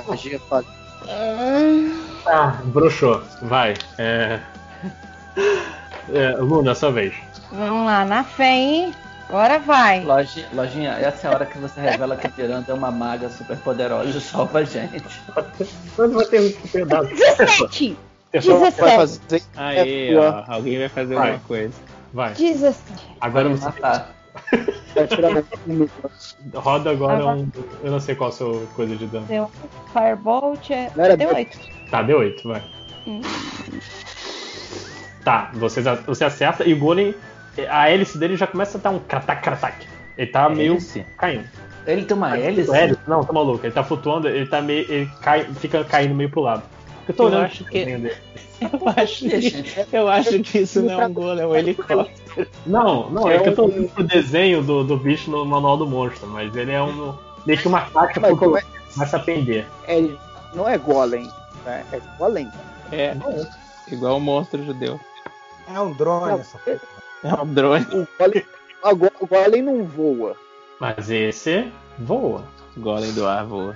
Magia 0.08 0.40
falha. 0.40 0.66
Tá, 2.24 2.62
broxou. 2.66 3.22
Vai. 3.42 3.76
É... 3.98 4.40
É, 6.12 6.32
Luna, 6.38 6.74
sua 6.76 6.92
vez. 6.92 7.14
Vamos 7.52 7.86
lá, 7.86 8.04
na 8.06 8.24
fé, 8.24 8.52
hein? 8.52 8.94
Agora 9.30 9.60
vai. 9.60 10.04
Lojinha, 10.04 10.48
lojinha, 10.54 10.92
essa 10.94 11.28
é 11.28 11.32
a 11.32 11.34
hora 11.36 11.46
que 11.46 11.58
você 11.60 11.80
revela 11.80 12.18
que 12.18 12.26
a 12.26 12.32
Miranda 12.36 12.72
é 12.72 12.74
uma 12.74 12.90
maga 12.90 13.30
super 13.30 13.58
poderosa 13.58 14.10
e 14.10 14.20
salva 14.20 14.60
a 14.60 14.64
gente. 14.64 15.22
Quando 15.96 16.16
vai 16.16 16.26
ter 16.26 16.42
um 16.42 16.68
pedaço? 16.70 17.10
17! 17.10 17.98
Pessoal, 18.32 18.60
Vai 18.60 18.72
17! 18.72 18.96
fazer. 18.98 19.44
Aí, 19.56 20.18
ó, 20.18 20.44
alguém 20.48 20.80
vai 20.80 20.90
fazer 20.90 21.16
Vai. 21.16 21.28
alguma 21.28 21.48
coisa. 21.48 21.74
Vai. 22.12 22.34
17. 22.34 22.84
Agora 23.22 23.50
você 23.50 23.66
matar. 23.66 23.98
Vai 23.98 24.19
tirar 25.08 25.32
mais 25.32 25.46
minuto. 25.66 25.92
roda 26.56 26.92
agora 26.92 27.18
Agora- 27.20 27.38
um. 27.38 27.50
Eu 27.84 27.92
não 27.92 28.00
sei 28.00 28.16
qual 28.16 28.30
é 28.30 28.34
a 28.34 28.36
sua 28.36 28.66
coisa 28.76 28.96
de 28.96 29.06
dano. 29.08 29.26
Deu 29.28 29.50
Firebolt 29.94 30.70
é. 30.72 30.92
Não 30.96 31.06
era 31.06 31.16
Deu 31.18 31.28
deu- 31.30 31.38
8. 31.38 31.60
Tá, 31.90 32.02
deu 32.04 32.20
8, 32.20 32.48
vai. 32.48 32.64
Hum. 33.08 33.22
Tá, 35.24 35.52
você, 35.54 35.82
você 35.82 36.24
acerta 36.26 36.64
e 36.68 36.74
o 36.74 36.78
Golem. 36.80 37.14
A 37.70 37.90
hélice 37.90 38.18
dele 38.18 38.38
já 38.38 38.48
começa 38.48 38.78
a 38.78 38.82
dar 38.82 38.92
um 38.92 39.00
cratac 39.00 39.42
cratac. 39.44 39.86
Ele 40.18 40.32
tá 40.32 40.48
meio 40.50 40.78
caindo. 41.18 41.46
Ele 41.86 42.04
tem 42.06 42.16
uma 42.16 42.38
hélice? 42.38 42.74
Hélice? 42.74 43.00
Não, 43.08 43.24
tá 43.24 43.34
maluco. 43.34 43.66
Ele 43.66 43.74
tá 43.74 43.84
flutuando, 43.84 44.28
ele 44.30 44.46
tá 44.46 44.62
meio. 44.62 44.90
Ele 44.90 45.10
cai, 45.22 45.46
fica 45.56 45.84
caindo 45.84 46.14
meio 46.16 46.30
pro 46.30 46.42
lado. 46.42 46.64
Eu 47.08 47.14
tô 47.14 47.24
Eu 47.24 47.28
olhando 47.28 47.46
acho 47.46 47.64
que-. 47.66 47.86
Eu 48.62 48.90
acho 48.96 49.26
que, 49.30 49.86
eu 49.96 50.08
acho 50.08 50.40
que 50.42 50.60
isso 50.60 50.82
não 50.82 51.02
é 51.02 51.08
um 51.08 51.14
golem, 51.14 51.44
é 51.44 51.48
um 51.48 51.56
helicóptero. 51.56 52.48
Não, 52.66 53.10
não, 53.10 53.30
É 53.30 53.36
é, 53.36 53.40
que 53.40 53.50
eu 53.50 53.56
tô 53.56 53.64
um- 53.64 53.66
olhando 53.66 53.90
pro 53.90 54.04
desenho 54.04 54.62
do, 54.64 54.84
do 54.84 54.96
bicho 54.98 55.30
no 55.30 55.44
manual 55.46 55.76
do 55.78 55.86
monstro, 55.88 56.28
mas 56.28 56.56
ele 56.56 56.72
é 56.72 56.82
um. 56.82 57.14
que 57.46 57.68
uma 57.68 57.82
caixa 57.82 58.20
Mas 58.20 58.38
como 58.40 58.58
é- 58.58 58.64
começa 58.94 59.18
a 59.18 59.20
pender. 59.20 59.66
É, 59.88 60.02
não 60.54 60.68
é 60.70 60.78
golem, 60.78 61.30
né? 61.66 61.84
É 61.92 62.00
golem. 62.18 62.50
É, 62.92 63.14
igual 63.92 64.18
o 64.18 64.22
monstro 64.22 64.64
judeu. 64.64 65.00
É 65.74 65.80
um 65.80 65.92
drone 65.94 66.40
essa 66.40 66.58
porra. 66.60 66.80
É 67.24 67.34
um 67.42 67.54
drone. 67.54 67.86
O 68.82 68.96
golem, 68.96 69.12
o 69.20 69.28
golem 69.28 69.62
não 69.62 69.84
voa. 69.84 70.36
Mas 70.80 71.10
esse 71.10 71.70
voa. 71.98 72.46
Golem 72.78 73.12
do 73.14 73.28
ar 73.28 73.46
voa. 73.46 73.76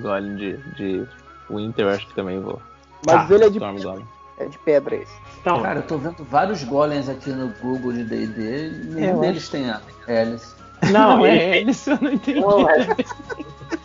Golem 0.00 0.34
de, 0.36 0.56
de 0.74 1.06
Winter 1.50 1.84
eu 1.84 1.90
acho 1.90 2.06
que 2.06 2.14
também 2.14 2.40
voa. 2.40 2.58
Mas 3.06 3.28
Tá, 3.28 3.34
ele 3.34 3.44
é 3.44 3.50
de, 3.50 3.58
Storm 3.58 3.76
Golem. 3.82 4.06
É 4.38 4.46
de 4.46 4.58
pedra 4.58 4.96
esse. 4.96 5.12
Então, 5.40 5.62
Cara, 5.62 5.80
eu 5.80 5.82
tô 5.86 5.98
vendo 5.98 6.24
vários 6.24 6.62
golems 6.64 7.08
aqui 7.08 7.30
no 7.30 7.48
Google 7.60 7.92
de 7.92 8.04
D&D, 8.04 8.70
nenhum 8.94 9.14
Eu 9.16 9.20
deles 9.20 9.48
tem 9.48 9.70
a 9.70 9.80
hélice. 10.06 10.54
não, 10.90 11.18
Não, 11.18 11.26
é 11.26 11.60
isso 11.60 11.90
eu 11.90 11.98
não 12.00 12.12
entendi. 12.12 12.40
Não, 12.40 12.68
é. 12.68 12.86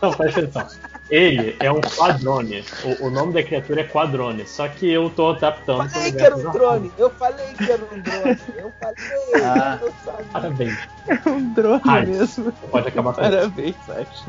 Não, 0.01 0.11
presta 0.13 0.39
atenção. 0.41 0.67
Ele 1.09 1.55
é 1.59 1.71
um 1.71 1.81
quadrone. 1.81 2.63
O, 2.83 3.07
o 3.07 3.09
nome 3.09 3.33
da 3.33 3.43
criatura 3.43 3.81
é 3.81 3.83
quadrone. 3.83 4.47
Só 4.47 4.67
que 4.67 4.89
eu 4.89 5.09
tô 5.09 5.31
adaptando. 5.31 5.79
pro 5.81 5.89
Falei 5.89 6.11
que 6.11 6.21
era 6.23 6.35
um 6.35 6.51
drone. 6.51 6.91
Eu 6.97 7.09
falei 7.11 7.45
que 7.53 7.71
era 7.71 7.83
um 7.83 7.99
drone. 7.99 8.39
Eu 8.57 8.71
falei. 8.79 9.43
Ah. 9.45 9.79
Eu 9.81 9.93
sabia. 10.03 10.25
Parabéns. 10.31 10.77
É 11.07 11.29
um 11.29 11.53
drone 11.53 11.81
Ai. 11.87 12.05
mesmo. 12.05 12.51
Pode 12.71 12.87
acabar 12.87 13.13
com 13.13 13.21
isso. 13.21 13.31
Parabéns, 13.31 13.75
Sasha. 13.85 14.25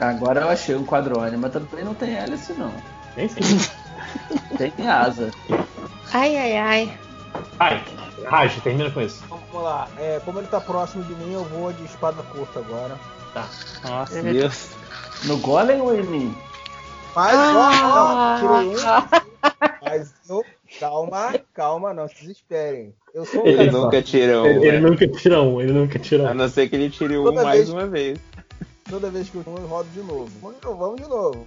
Agora 0.00 0.40
eu 0.40 0.48
achei 0.48 0.74
um 0.76 0.84
quadrone, 0.86 1.36
mas 1.36 1.52
também 1.52 1.84
não 1.84 1.94
tem 1.94 2.16
hélice 2.16 2.52
não. 2.54 2.72
Nem 3.16 3.28
sei. 3.28 3.42
Tem 4.58 4.72
asa. 4.88 5.30
Ai, 6.12 6.36
ai, 6.36 6.56
ai. 6.56 6.98
Vai, 7.56 7.84
Raj, 8.26 8.60
termina 8.62 8.90
com 8.90 9.00
isso. 9.00 9.22
Vamos 9.28 9.62
lá. 9.62 9.88
É, 9.98 10.20
como 10.24 10.38
ele 10.38 10.46
tá 10.48 10.60
próximo 10.60 11.02
de 11.04 11.14
mim, 11.14 11.32
eu 11.32 11.44
vou 11.44 11.72
de 11.72 11.84
espada 11.84 12.22
curta 12.34 12.58
agora. 12.60 12.98
Nossa, 13.84 14.22
Deus. 14.22 14.70
No 15.24 15.38
golem 15.38 15.80
ou 15.80 15.94
em 15.94 16.02
mim? 16.02 16.34
Mas, 17.14 17.34
ó, 17.34 17.70
ó, 17.70 18.36
tirei 18.36 18.76
um. 18.76 18.86
Ah, 18.88 19.08
Mas 19.82 20.12
eu. 20.28 20.44
Calma, 20.78 21.34
calma, 21.52 21.92
não 21.92 22.06
se 22.08 22.14
desesperem. 22.20 22.94
Eu 23.12 23.24
sou 23.24 23.42
um 23.42 23.46
Ele 23.46 23.56
cara. 23.66 23.72
nunca 23.72 24.00
tira 24.02 24.40
um. 24.40 24.46
Ele, 24.46 24.58
ele 24.58 24.70
velho. 24.70 24.88
nunca 24.90 25.08
tira 25.08 25.42
um, 25.42 25.60
ele 25.60 25.72
nunca 25.72 25.98
tira 25.98 26.28
A 26.28 26.30
um. 26.30 26.34
não 26.34 26.48
ser 26.48 26.68
que 26.68 26.76
ele 26.76 26.88
tire 26.90 27.18
um 27.18 27.24
Toda 27.24 27.42
mais 27.42 27.56
vez- 27.58 27.70
uma 27.70 27.86
vez. 27.86 28.18
Toda 28.90 29.08
vez 29.08 29.30
que 29.30 29.36
eu 29.36 29.44
eu 29.46 29.66
rodo 29.66 29.88
de 29.90 30.00
novo. 30.00 30.28
Vamos 30.42 30.58
de 30.58 30.66
novo, 30.66 30.78
vamos 30.78 31.00
de 31.00 31.08
novo. 31.08 31.46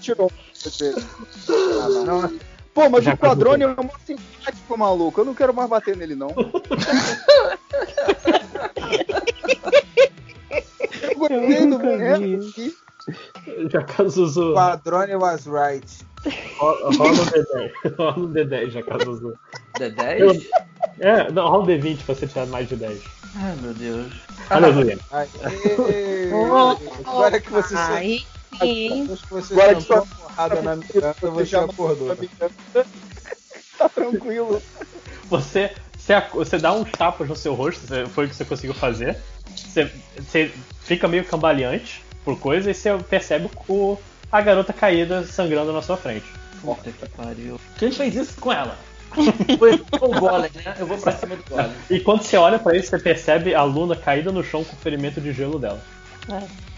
Tirou. 0.00 0.30
Ah. 1.48 2.30
Pô, 2.74 2.88
mas 2.88 3.04
Já 3.04 3.14
o 3.14 3.16
quadrone 3.18 3.64
é 3.64 3.68
um 3.68 3.90
simpático, 4.04 4.78
maluco. 4.78 5.20
Eu 5.20 5.24
não 5.24 5.34
quero 5.34 5.54
mais 5.54 5.68
bater 5.68 5.96
nele, 5.96 6.14
não. 6.14 6.28
Eu 11.02 11.16
gostei 11.16 11.66
do 11.66 11.78
boneco. 11.78 12.42
Já 13.70 13.82
Cazuzu. 13.82 14.52
Quadrone 14.52 15.16
was 15.16 15.46
right. 15.46 15.86
Rola 16.58 16.88
o 16.88 16.92
D10. 16.92 17.72
Rola 17.98 18.18
o 18.18 18.28
D10, 18.28 18.70
já 18.70 18.82
Cazuzu. 18.82 19.34
D10? 19.78 20.48
É, 21.02 21.30
não, 21.32 21.48
rola 21.48 21.64
o 21.64 21.66
D20 21.66 22.04
pra 22.04 22.14
você 22.14 22.28
tirar 22.28 22.46
mais 22.46 22.68
de 22.68 22.76
10. 22.76 23.02
Ai, 23.34 23.56
meu 23.60 23.74
Deus. 23.74 24.12
Aleluia. 24.48 24.96
Agora 27.04 27.40
que 27.40 27.50
você 27.50 27.74
Aí 27.76 28.24
sim, 28.60 29.08
Agora 29.50 29.74
que 29.74 29.92
uma 29.92 30.06
porrada 30.06 30.62
na 30.62 30.76
minha 30.76 31.14
você 31.20 31.56
acordou. 31.56 32.16
Tá 33.78 33.88
tranquilo. 33.88 34.62
Você, 35.28 35.72
você, 35.96 36.22
você 36.32 36.58
dá 36.58 36.72
uns 36.72 36.92
tapas 36.92 37.28
no 37.28 37.34
seu 37.34 37.54
rosto, 37.54 37.84
foi 38.10 38.26
o 38.26 38.28
que 38.28 38.36
você 38.36 38.44
conseguiu 38.44 38.74
fazer. 38.74 39.16
Você, 39.56 39.90
você 40.16 40.52
fica 40.82 41.08
meio 41.08 41.24
cambaleante 41.24 42.04
por 42.24 42.38
coisa 42.38 42.70
e 42.70 42.74
você 42.74 42.96
percebe 42.98 43.50
o, 43.66 43.98
a 44.30 44.40
garota 44.40 44.72
caída 44.72 45.24
sangrando 45.24 45.72
na 45.72 45.82
sua 45.82 45.96
frente. 45.96 46.26
Puta 46.60 46.92
que 46.92 47.08
pariu. 47.08 47.60
Quem 47.76 47.90
fez 47.90 48.14
isso 48.14 48.40
com 48.40 48.52
ela? 48.52 48.78
Foi 49.58 49.72
o 50.00 50.20
golem, 50.20 50.50
né? 50.54 50.74
Eu 50.78 50.86
vou 50.86 50.98
pra 50.98 51.12
cima 51.12 51.36
do 51.36 51.44
golem. 51.48 51.70
E 51.90 52.00
quando 52.00 52.22
você 52.22 52.36
olha 52.36 52.58
pra 52.58 52.76
isso, 52.76 52.90
você 52.90 52.98
percebe 52.98 53.54
a 53.54 53.62
Luna 53.62 53.94
caída 53.96 54.30
no 54.32 54.42
chão 54.42 54.64
com 54.64 54.74
o 54.74 54.78
ferimento 54.78 55.20
de 55.20 55.32
gelo 55.32 55.58
dela. 55.58 55.80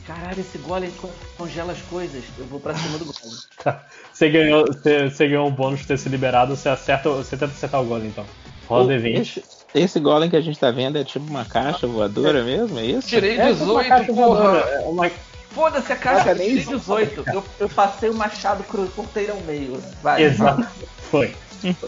Caralho, 0.06 0.40
esse 0.40 0.58
golem 0.58 0.90
con- 1.00 1.10
congela 1.38 1.72
as 1.72 1.80
coisas. 1.82 2.22
Eu 2.38 2.44
vou 2.46 2.60
pra 2.60 2.74
cima 2.74 2.98
do 2.98 3.04
golem. 3.06 3.36
Tá. 3.64 3.82
Você 4.12 4.28
ganhou, 4.28 4.66
você, 4.66 5.08
você 5.08 5.26
ganhou 5.26 5.48
um 5.48 5.50
bônus 5.50 5.80
de 5.80 5.86
ter 5.86 5.96
se 5.98 6.06
liberado, 6.10 6.54
você 6.54 6.68
acerta, 6.68 7.08
você 7.08 7.30
tenta 7.34 7.52
acertar 7.52 7.80
o 7.80 7.84
golem 7.86 8.08
então. 8.08 8.26
Rola 8.68 8.84
o 8.84 8.88
D20. 8.88 9.20
Esse, 9.20 9.44
esse 9.74 10.00
golem 10.00 10.28
que 10.28 10.36
a 10.36 10.40
gente 10.42 10.58
tá 10.58 10.70
vendo 10.70 10.98
é 10.98 11.04
tipo 11.04 11.24
uma 11.30 11.46
caixa 11.46 11.86
voadora 11.86 12.44
mesmo, 12.44 12.78
é 12.78 12.84
isso? 12.84 13.08
Tirei 13.08 13.38
É, 13.40 13.52
tipo 13.54 13.64
uma 13.64 13.82
caixa 13.84 14.04
18, 14.12 14.14
voadora, 14.14 14.60
porra! 14.60 14.70
é 14.74 14.78
uma- 14.86 15.10
Foda-se 15.50 15.92
a 15.92 15.96
caixa, 15.96 16.30
eu 16.32 16.36
tirei 16.36 16.52
isso. 16.52 16.70
18. 16.78 17.24
Eu, 17.32 17.42
eu 17.60 17.68
passei 17.70 18.10
o 18.10 18.14
machado 18.14 18.62
cru, 18.64 18.86
cortei 18.94 19.30
ao 19.30 19.40
meio. 19.42 19.82
Vai. 20.02 20.24
Exato. 20.24 20.66
Foi. 21.10 21.34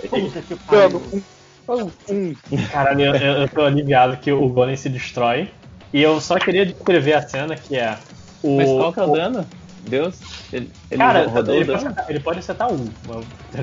Puta 0.09 0.43
que 0.43 0.57
pariu. 0.57 1.03
um, 1.69 1.91
um. 2.09 2.35
Caralho, 2.71 3.03
eu, 3.03 3.15
eu 3.15 3.49
tô 3.49 3.63
aliviado 3.63 4.17
que 4.19 4.33
o 4.33 4.49
golem 4.49 4.77
se 4.77 4.89
destrói. 4.89 5.51
E 5.93 6.03
eu 6.03 6.21
só 6.21 6.37
queria 6.37 6.67
descrever 6.67 7.15
a 7.15 7.27
cena 7.27 7.57
que 7.57 7.77
é. 7.77 7.97
O, 8.43 8.57
Mas 8.57 8.69
qual 8.69 8.93
que 8.93 9.01
é 9.01 9.05
o 9.05 9.13
dano? 9.13 9.47
Deus? 9.89 10.19
Ele, 10.53 10.71
ele 10.91 10.99
Cara, 10.99 11.27
rodou 11.27 11.55
ele 11.55 11.65
pode, 11.65 11.79
acertar, 11.79 12.07
ele 12.09 12.21
pode 12.21 12.39
acertar 12.39 12.73
um. 12.73 12.89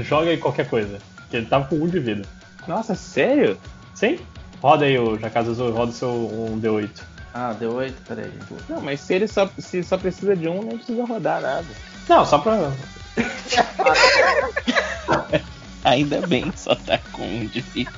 Joga 0.01 0.31
aí 0.31 0.37
qualquer 0.37 0.69
coisa. 0.69 0.99
Porque 1.17 1.37
ele 1.37 1.45
tava 1.45 1.65
com 1.65 1.75
um 1.75 1.87
de 1.87 1.99
vida. 1.99 2.23
Nossa, 2.67 2.95
sério? 2.95 3.57
Sim? 3.93 4.19
Roda 4.61 4.85
aí, 4.85 4.97
o 4.97 5.19
Jacaso, 5.19 5.53
roda 5.71 5.91
o 5.91 5.93
seu 5.93 6.09
um 6.09 6.59
D8. 6.59 6.89
Ah, 7.33 7.53
deu 7.53 7.73
8, 7.73 8.01
peraí. 8.07 8.31
Não, 8.69 8.79
mas 8.79 9.01
se 9.01 9.13
ele 9.13 9.27
só, 9.27 9.49
se 9.57 9.83
só 9.83 9.97
precisa 9.97 10.35
de 10.35 10.47
um, 10.47 10.61
nem 10.61 10.77
precisa 10.77 11.03
rodar 11.03 11.41
nada. 11.41 11.65
Não, 12.07 12.25
só 12.25 12.37
pra. 12.37 12.71
Ainda 15.83 16.25
bem 16.27 16.49
que 16.49 16.59
só 16.59 16.75
tá 16.75 16.99
com 17.11 17.23
um 17.23 17.45
de 17.45 17.61
vida. 17.61 17.91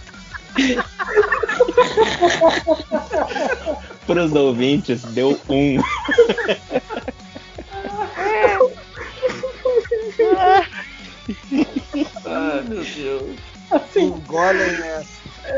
Pros 4.06 4.34
ouvintes, 4.34 5.04
deu 5.04 5.40
um. 5.50 5.78
Ai, 12.26 12.62
meu 12.68 12.84
Deus. 12.84 13.38
Um 13.96 14.10
golem 14.22 14.62
é 14.62 15.04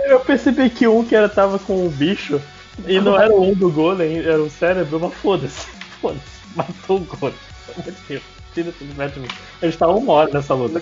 Eu 0.07 0.19
percebi 0.21 0.69
que 0.69 0.87
um 0.87 1.03
que 1.03 1.15
era, 1.15 1.27
tava 1.27 1.59
com 1.59 1.85
o 1.85 1.89
bicho 1.89 2.41
e 2.85 2.99
não 2.99 3.19
era 3.19 3.33
um 3.33 3.53
do 3.53 3.71
golem, 3.71 4.19
era 4.19 4.41
o 4.41 4.49
cérebro, 4.49 4.99
mas 4.99 5.13
foda-se. 5.15 5.67
Foda-se. 6.01 6.37
Matou 6.55 6.97
o 6.97 7.01
golem. 7.01 7.35
De 7.83 7.91
Deus. 8.07 8.23
Tira 8.53 8.71
tudo 8.71 8.95
perto 8.95 9.13
de 9.15 9.19
mim. 9.21 9.27
A 9.61 9.65
gente 9.65 9.77
tá 9.77 9.87
uma 9.87 10.13
hora 10.13 10.31
nessa 10.31 10.53
luta. 10.53 10.81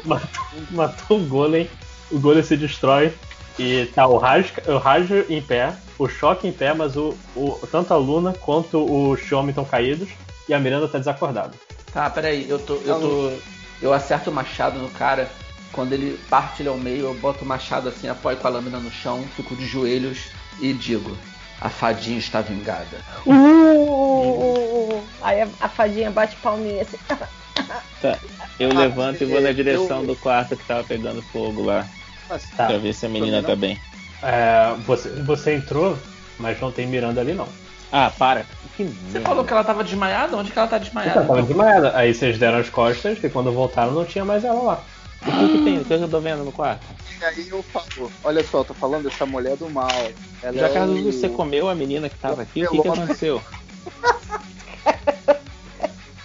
Matou, 0.04 0.44
matou 0.70 1.18
o 1.18 1.26
golem, 1.26 1.68
o 2.10 2.18
golem 2.18 2.42
se 2.42 2.56
destrói 2.56 3.12
e 3.58 3.86
tá 3.94 4.06
o 4.06 4.16
Raj, 4.16 4.52
o 4.66 5.32
em 5.32 5.40
pé, 5.40 5.74
o 5.98 6.08
Choque 6.08 6.48
em 6.48 6.52
pé, 6.52 6.74
mas 6.74 6.96
o, 6.96 7.16
o, 7.36 7.58
tanto 7.70 7.94
a 7.94 7.96
Luna 7.96 8.32
quanto 8.32 8.78
o 8.78 9.16
Xiome 9.16 9.50
estão 9.50 9.64
caídos 9.64 10.08
e 10.48 10.54
a 10.54 10.58
Miranda 10.58 10.88
tá 10.88 10.98
desacordada. 10.98 11.52
Tá, 11.92 12.10
peraí, 12.10 12.48
eu 12.48 12.58
tô. 12.58 12.74
Eu 12.84 13.00
tô. 13.00 13.32
Eu 13.80 13.92
acerto 13.92 14.30
o 14.30 14.34
machado 14.34 14.78
no 14.78 14.88
cara. 14.90 15.30
Quando 15.72 15.92
ele 15.92 16.18
parte 16.28 16.62
ele 16.62 16.68
ao 16.68 16.76
meio, 16.76 17.06
eu 17.06 17.14
boto 17.14 17.44
o 17.44 17.46
machado 17.46 17.88
assim, 17.88 18.08
apoio 18.08 18.36
com 18.36 18.46
a 18.46 18.50
lâmina 18.50 18.78
no 18.78 18.90
chão, 18.90 19.24
fico 19.36 19.56
de 19.56 19.66
joelhos 19.66 20.26
e 20.60 20.72
digo: 20.72 21.16
A 21.60 21.68
fadinha 21.70 22.18
está 22.18 22.40
vingada. 22.40 22.98
Uh, 23.26 25.02
Aí 25.22 25.42
a, 25.42 25.48
a 25.60 25.68
fadinha 25.68 26.10
bate 26.10 26.36
palminha 26.36 26.82
assim. 26.82 26.98
Tá. 28.02 28.18
Eu 28.58 28.70
Ah, 28.72 28.80
levanto 28.80 29.22
e 29.22 29.26
vou 29.26 29.40
na 29.40 29.50
eu- 29.50 29.54
direção 29.54 30.04
do 30.04 30.14
quarto 30.16 30.56
que 30.56 30.64
tava 30.64 30.84
pegando 30.84 31.22
fogo 31.22 31.62
lá. 31.62 31.86
Mas, 32.28 32.44
Tá. 32.56 32.66
Pra 32.66 32.78
ver 32.78 32.92
se 32.92 33.06
a 33.06 33.08
menina 33.08 33.42
tá 33.42 33.56
bem. 33.56 33.78
É, 34.22 34.74
você, 34.86 35.08
você 35.22 35.54
entrou, 35.54 35.98
mas 36.38 36.60
não 36.60 36.70
tem 36.72 36.86
Miranda 36.86 37.20
ali 37.20 37.32
não. 37.34 37.48
Ah, 37.92 38.10
para. 38.18 38.44
Que 38.76 38.84
Você 38.84 38.94
merda. 39.12 39.20
falou 39.28 39.44
que 39.44 39.52
ela 39.52 39.62
tava 39.64 39.84
desmaiada? 39.84 40.36
Onde 40.36 40.50
que 40.50 40.58
ela 40.58 40.66
tá 40.68 40.78
desmaiada? 40.78 41.20
Ela 41.20 41.26
tava 41.28 41.42
desmaiada. 41.42 41.96
Aí 41.96 42.12
vocês 42.12 42.36
deram 42.38 42.58
as 42.58 42.68
costas 42.68 43.22
e 43.22 43.28
quando 43.30 43.52
voltaram 43.52 43.92
não 43.92 44.04
tinha 44.04 44.24
mais 44.24 44.44
ela 44.44 44.60
lá. 44.62 44.80
O 45.22 45.24
que, 45.30 45.58
que 45.58 45.64
tem? 45.64 45.78
O 45.78 45.84
que 45.84 45.92
eu 45.94 46.08
tô 46.08 46.20
vendo 46.20 46.44
no 46.44 46.52
quarto? 46.52 46.82
E 47.24 47.26
aí 47.26 47.48
eu 47.48 47.62
falo, 47.62 48.12
olha 48.22 48.42
só, 48.44 48.58
eu 48.58 48.64
tô 48.66 48.74
falando 48.74 49.04
dessa 49.08 49.24
mulher 49.24 49.56
do 49.56 49.70
mal. 49.70 49.90
Ela 50.42 50.58
Já 50.58 50.66
é 50.68 50.72
Carlos, 50.74 51.00
o- 51.00 51.04
você 51.10 51.26
comeu 51.26 51.70
a 51.70 51.74
menina 51.74 52.10
que 52.10 52.18
tava 52.18 52.42
aqui? 52.42 52.62
O 52.66 52.70
que, 52.70 52.82
que 52.82 52.88
aconteceu? 52.88 53.42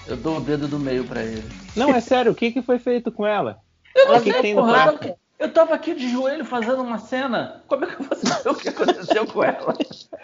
Eu 0.06 0.18
dou 0.18 0.38
o 0.38 0.42
dedo 0.42 0.68
do 0.68 0.78
meio 0.80 1.06
pra 1.06 1.22
ele. 1.24 1.44
Não, 1.76 1.94
é 1.96 2.02
sério, 2.02 2.32
o 2.32 2.36
que, 2.36 2.52
que 2.52 2.62
foi 2.64 2.80
feito 2.80 3.12
com 3.12 3.26
ela? 3.26 3.60
Eu 3.96 4.08
não 4.08 4.16
O 4.16 4.22
que, 4.22 4.24
sei, 4.26 4.34
que 4.34 4.42
tem 4.42 4.56
porra, 4.56 4.72
eu 4.72 4.74
quarto? 4.74 5.00
tava, 5.00 5.16
eu 5.38 5.54
tava 5.54 5.76
aqui 5.76 5.94
de 5.94 6.10
joelho 6.10 6.44
fazendo 6.44 6.82
uma 6.82 6.98
cena. 6.98 7.64
Como 7.68 7.86
é 7.86 7.88
que 7.96 8.02
eu 8.02 8.06
vou 8.08 8.18
saber 8.18 8.50
o 8.50 8.56
que 8.56 8.70
aconteceu 8.70 9.26
com 9.28 9.44
ela? 9.44 9.78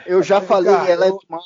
Eu 0.06 0.24
já 0.24 0.36
Cara, 0.42 0.48
falei, 0.48 0.74
ela 0.92 1.06
é 1.06 1.10
do 1.12 1.20
mal. 1.30 1.42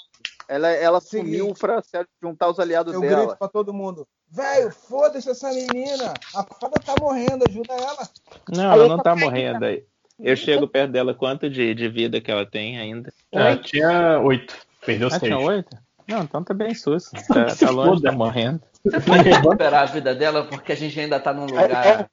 Ela, 0.50 0.70
ela 0.70 1.00
Seguinte. 1.00 1.38
sumiu 1.38 1.54
pra 1.54 1.80
juntar 2.22 2.50
os 2.50 2.60
aliados 2.60 2.92
Eu 2.92 3.02
dela. 3.02 3.26
grito 3.26 3.38
pra 3.38 3.48
todo 3.48 3.72
mundo. 3.72 4.08
Velho, 4.32 4.72
foda-se 4.72 5.30
essa 5.30 5.50
menina. 5.54 6.14
A 6.36 6.44
fada 6.44 6.80
tá 6.84 6.96
morrendo, 7.00 7.46
ajuda 7.48 7.74
ela. 7.76 8.10
Não, 8.50 8.72
ela 8.74 8.84
eu 8.86 8.90
não 8.90 8.98
tá 8.98 9.16
morrendo 9.16 9.64
aí. 9.64 9.84
Eu 10.20 10.36
chego 10.36 10.68
perto 10.68 10.92
dela, 10.92 11.14
quanto 11.14 11.48
de, 11.50 11.74
de 11.76 11.88
vida 11.88 12.20
que 12.20 12.32
ela 12.32 12.46
tem 12.46 12.80
ainda? 12.80 13.14
Ela 13.32 13.58
tinha 13.58 14.20
oito. 14.20 14.56
Perdeu 14.86 15.08
Ah, 15.08 15.12
seis. 15.12 15.22
tinha 15.22 15.38
oito? 15.38 15.78
Não, 16.08 16.24
então 16.24 16.44
tá 16.44 16.54
bem 16.54 16.74
sus. 16.74 17.12
Tá, 17.32 17.56
tá 17.56 17.70
longe 17.70 18.02
tá 18.02 18.12
morrendo. 18.12 18.60
Você 18.84 19.00
pode 19.02 19.30
recuperar 19.30 19.84
a 19.84 19.86
vida 19.86 20.16
dela 20.16 20.46
porque 20.46 20.72
a 20.72 20.76
gente 20.76 21.00
ainda 21.00 21.20
tá 21.20 21.32
num 21.32 21.46
lugar. 21.46 22.10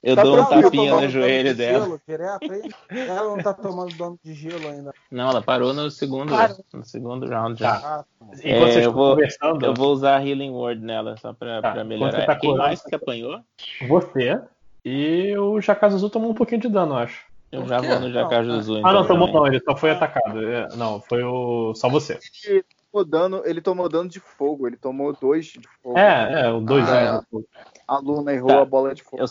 Eu 0.00 0.14
Tá 0.14 0.22
dou 0.22 0.38
um 0.40 0.44
tapinha 0.44 0.94
no 1.00 1.08
joelho 1.08 1.48
de 1.50 1.54
dela. 1.54 1.84
Gelo, 1.84 2.00
direto. 2.06 2.46
Ela 2.88 3.24
não 3.24 3.38
tá 3.42 3.52
tomando 3.52 3.96
dano 3.96 4.18
de 4.22 4.32
gelo 4.32 4.68
ainda. 4.68 4.92
Não, 5.10 5.28
ela 5.30 5.42
parou 5.42 5.72
no 5.74 5.90
segundo, 5.90 6.30
Parou. 6.30 6.56
no 6.72 6.84
segundo 6.84 7.26
round 7.28 7.58
já. 7.58 7.72
Ah, 7.74 8.04
Enquanto 8.22 8.44
É, 8.44 8.58
vocês 8.60 8.74
eu 8.76 8.80
estão 8.80 8.92
vou- 8.92 9.10
conversando, 9.10 9.66
Eu 9.66 9.74
vou 9.74 9.92
usar 9.92 10.24
Healing 10.24 10.50
Word 10.50 10.80
nela, 10.84 11.16
só 11.16 11.32
pra, 11.32 11.60
Tá, 11.60 11.72
pra 11.72 11.80
enquanto 11.82 11.88
melhorar. 11.88 12.20
você 12.20 12.26
tá 12.26 12.36
Quem 12.36 12.54
mais 12.56 12.82
que 12.82 12.94
apanhou? 12.94 13.40
você 13.88 14.40
e 14.84 15.36
o 15.36 15.60
Jakazuzu 15.60 16.08
tomou 16.10 16.30
um 16.30 16.34
pouquinho 16.34 16.60
de 16.60 16.68
dano, 16.68 16.92
eu 16.94 16.98
acho. 16.98 17.26
Eu 17.50 17.66
já 17.66 17.80
vou 17.80 17.98
no 17.98 18.12
Jakajuzu. 18.12 18.76
Ah, 18.84 18.92
não, 18.92 19.02
então, 19.02 19.06
tomou 19.06 19.32
não, 19.32 19.46
ele 19.46 19.60
só 19.60 19.74
foi 19.74 19.90
atacado. 19.90 20.46
É, 20.48 20.68
Não, 20.76 21.00
foi 21.00 21.24
o. 21.24 21.74
Só 21.74 21.88
você. 21.88 22.18
Ele 22.46 22.62
tomou 22.92 23.04
dano, 23.04 23.42
ele 23.44 23.60
tomou 23.60 23.88
dano 23.88 24.08
de 24.08 24.20
fogo, 24.20 24.66
ele 24.68 24.76
tomou 24.76 25.12
dois 25.18 25.46
de 25.46 25.60
fogo. 25.82 25.98
É, 25.98 26.42
é, 26.42 26.52
o 26.52 26.60
dois 26.60 26.88
Ah, 26.88 27.22
né? 27.32 27.40
A 27.88 27.98
Luna 27.98 28.32
errou 28.34 28.48
Tá. 28.50 28.60
a 28.60 28.64
bola 28.66 28.94
de 28.94 29.02
fogo. 29.02 29.20
Eu, 29.22 29.26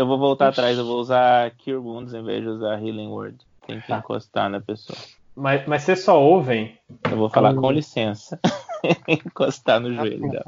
eu 0.00 0.06
vou 0.06 0.18
voltar 0.18 0.48
atrás, 0.48 0.78
eu 0.78 0.84
vou 0.86 0.98
usar 0.98 1.50
Cure 1.62 1.76
Wounds 1.76 2.14
em 2.14 2.22
vez 2.22 2.42
de 2.42 2.48
usar 2.48 2.74
Healing 2.82 3.08
Word. 3.08 3.36
Tem 3.66 3.80
que 3.80 3.86
Tá. 3.88 3.98
encostar 3.98 4.48
na 4.48 4.60
pessoa. 4.60 4.98
Mas, 5.36 5.66
mas 5.66 5.82
vocês 5.82 6.02
só 6.02 6.20
ouvem. 6.20 6.76
Eu 7.10 7.16
vou 7.16 7.28
falar 7.30 7.54
com 7.54 7.70
licença. 7.70 8.40
encostar 9.06 9.78
no 9.80 9.92
joelho 9.94 10.30
dela. 10.30 10.44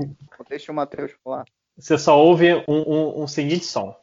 Deixa 0.49 0.73
o 0.73 0.75
Matheus 0.75 1.13
falar. 1.23 1.45
Você 1.79 1.97
só 1.99 2.19
ouve 2.19 2.55
um, 2.67 2.79
um, 2.87 3.23
um 3.23 3.27
seguinte 3.27 3.65
som. 3.65 3.95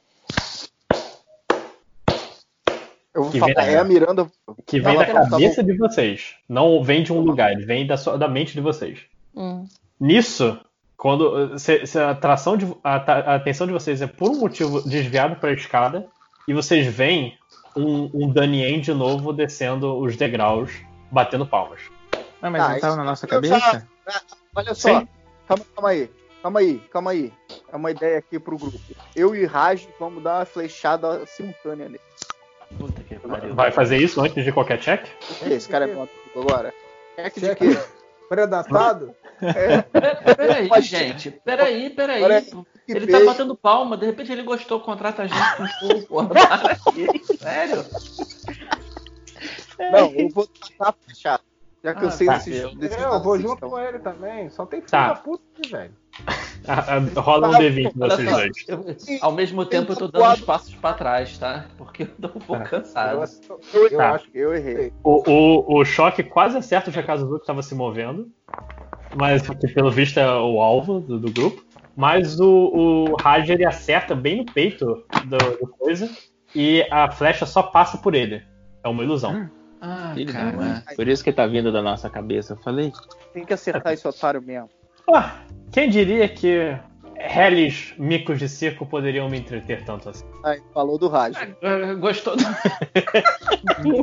Eu 3.13 3.23
vou 3.23 3.31
Que 3.31 3.39
falar, 3.39 3.53
vem- 3.65 3.73
é 3.73 3.77
a 3.77 3.83
Miranda. 3.83 4.27
Que 4.65 4.79
vem 4.79 4.93
Não, 4.93 4.99
da 5.01 5.05
tá 5.07 5.13
bom, 5.13 5.23
tá 5.25 5.29
cabeça 5.31 5.63
de 5.63 5.75
vocês. 5.77 6.35
Não 6.47 6.83
vem 6.83 7.03
de 7.03 7.11
um 7.11 7.19
lugar, 7.19 7.51
ele 7.51 7.65
vem 7.65 7.85
da, 7.85 7.97
sua- 7.97 8.17
da 8.17 8.27
mente 8.27 8.53
de 8.53 8.61
vocês. 8.61 8.99
Hum. 9.35 9.65
Nisso, 9.99 10.59
quando 10.99 11.57
se, 11.57 11.87
se 11.87 11.97
a, 11.97 12.09
atração 12.09 12.57
de, 12.57 12.67
a, 12.83 12.95
a 12.95 13.35
atenção 13.35 13.65
de 13.65 13.71
vocês 13.71 14.01
é 14.01 14.07
por 14.07 14.29
um 14.29 14.35
motivo 14.35 14.81
desviado 14.81 15.37
para 15.37 15.49
a 15.49 15.53
escada, 15.53 16.05
e 16.45 16.53
vocês 16.53 16.85
veem 16.87 17.37
um, 17.75 18.11
um 18.13 18.29
Danien 18.29 18.81
de 18.81 18.93
novo 18.93 19.31
descendo 19.31 19.97
os 19.97 20.17
degraus, 20.17 20.71
batendo 21.09 21.45
palmas. 21.47 21.79
Ah, 22.41 22.49
mas 22.49 22.61
Ah, 22.61 22.69
não 22.69 22.79
tava 22.79 22.95
na 22.97 23.03
nossa 23.05 23.25
cabeça? 23.25 23.87
Olha 24.53 24.75
só, 24.75 25.05
calma, 25.47 25.65
calma 25.73 25.89
aí. 25.89 26.11
Calma 26.41 26.59
aí, 26.59 26.79
calma 26.91 27.11
aí. 27.11 27.33
É 27.71 27.75
uma 27.75 27.91
ideia 27.91 28.17
aqui 28.17 28.37
pro 28.37 28.57
grupo. 28.57 28.77
Eu 29.15 29.35
e 29.35 29.45
Raj 29.45 29.87
vamos 29.99 30.21
dar 30.21 30.39
uma 30.39 30.45
flechada 30.45 31.25
simultânea 31.25 31.87
nele. 31.87 32.01
Puta 32.77 33.03
que 33.03 33.15
pariu. 33.15 33.55
Vai 33.55 33.71
fazer 33.71 33.97
isso 33.97 34.21
antes 34.21 34.43
de 34.43 34.51
qualquer 34.51 34.79
check? 34.79 35.05
Esse 35.45 35.67
cara 35.67 35.85
é 35.85 35.93
bom 35.93 36.07
agora? 36.35 36.73
Check 37.15 37.33
de 37.35 37.55
Check. 37.55 37.98
Predatado? 38.29 39.15
Peraí, 40.37 40.67
Mas- 40.69 40.85
gente. 40.85 41.31
Peraí, 41.31 41.89
peraí. 41.89 42.21
Que 42.85 42.91
Ele 42.93 43.07
tá 43.07 43.23
batendo 43.25 43.55
palma, 43.55 43.97
de 43.97 44.05
repente 44.05 44.31
ele 44.31 44.43
gostou, 44.43 44.79
contrata 44.79 45.23
a 45.23 45.27
gente 45.27 45.55
com 45.57 45.65
show, 45.67 46.01
porra. 46.03 46.29
Sério? 47.39 47.85
Não, 49.91 50.11
eu 50.13 50.29
vou 50.29 50.45
tacar 50.47 50.89
a 50.89 50.93
flechada. 50.93 51.43
Já 51.83 51.93
cansei 51.93 52.27
tá. 52.27 52.33
desses, 52.33 52.59
Eu- 52.59 52.75
desses 52.75 52.97
É, 52.97 53.05
eu 53.05 53.23
vou 53.23 53.39
junto 53.39 53.69
com 53.69 53.79
ele 53.79 53.99
também. 53.99 54.49
Só 54.49 54.65
tem 54.65 54.81
filho 54.81 54.91
Tá. 54.91 55.13
da 55.13 55.15
puta 55.15 55.43
velho. 55.69 55.93
Ah, 56.67 56.85
ah, 56.97 57.19
Rola 57.21 57.49
um 57.49 57.51
D20 57.53 57.91
Olha 57.99 58.15
vocês 58.15 58.29
dois. 58.29 58.65
eu- 58.67 59.17
ao 59.21 59.31
mesmo 59.31 59.65
tempo 59.65 59.91
eu 59.93 59.95
tô 59.95 60.07
dando 60.07 60.23
uns 60.33 60.41
passos 60.41 60.75
pra 60.75 60.93
trás, 60.93 61.35
tá? 61.37 61.65
Porque 61.77 62.03
eu 62.03 62.07
tô 62.07 62.27
um 62.27 62.41
pouco 62.41 62.61
Eu, 62.63 62.67
cansado. 62.69 63.23
eu 63.73 63.97
Tá. 63.97 64.11
acho 64.11 64.29
que 64.29 64.37
Eu 64.37 64.53
errei. 64.53 64.93
O, 65.03 65.23
o, 65.31 65.79
o 65.79 65.85
choque 65.85 66.21
quase 66.21 66.57
acerta 66.57 66.89
o 66.89 66.93
Jakazuzu 66.93 67.35
que 67.35 67.41
estava 67.41 67.63
se 67.63 67.73
movendo, 67.73 68.27
mas 69.15 69.41
que 69.49 69.67
pelo 69.73 69.89
visto 69.89 70.19
é 70.19 70.27
o 70.31 70.59
alvo 70.61 70.99
do, 70.99 71.19
do 71.19 71.31
grupo. 71.31 71.63
Mas 71.95 72.39
o, 72.39 72.47
o 72.47 73.15
Raj 73.15 73.49
ele 73.49 73.65
acerta 73.65 74.13
bem 74.15 74.37
no 74.37 74.45
peito 74.45 74.85
do, 75.25 75.37
do 75.59 75.67
coisa 75.67 76.09
e 76.55 76.85
a 76.91 77.09
flecha 77.11 77.45
só 77.45 77.63
passa 77.63 77.97
por 77.97 78.13
ele. 78.13 78.43
É 78.83 78.87
uma 78.87 79.03
ilusão. 79.03 79.49
Ah, 79.81 80.13
da 80.15 80.31
cara. 80.33 80.51
mãe. 80.55 80.81
Por 80.95 81.07
isso 81.07 81.23
que 81.23 81.31
tá 81.33 81.47
vindo 81.47 81.71
da 81.71 81.81
nossa 81.81 82.09
cabeça. 82.09 82.53
Eu 82.53 82.57
falei. 82.57 82.91
Tem 83.33 83.43
que 83.43 83.53
acertar 83.53 83.91
esse 83.93 84.07
otário 84.07 84.41
mesmo. 84.41 84.69
Ah, 85.13 85.35
quem 85.71 85.89
diria 85.89 86.27
que 86.27 86.75
reles 87.21 87.93
micos 87.97 88.39
de 88.39 88.47
circo 88.47 88.85
poderiam 88.85 89.27
me 89.29 89.37
entreter 89.37 89.83
tanto 89.83 90.09
assim? 90.09 90.25
Aí, 90.43 90.61
falou 90.73 90.97
do 90.97 91.07
Raj. 91.09 91.35
Ah, 91.61 91.93
Gostou? 91.95 92.35
do- 92.37 92.43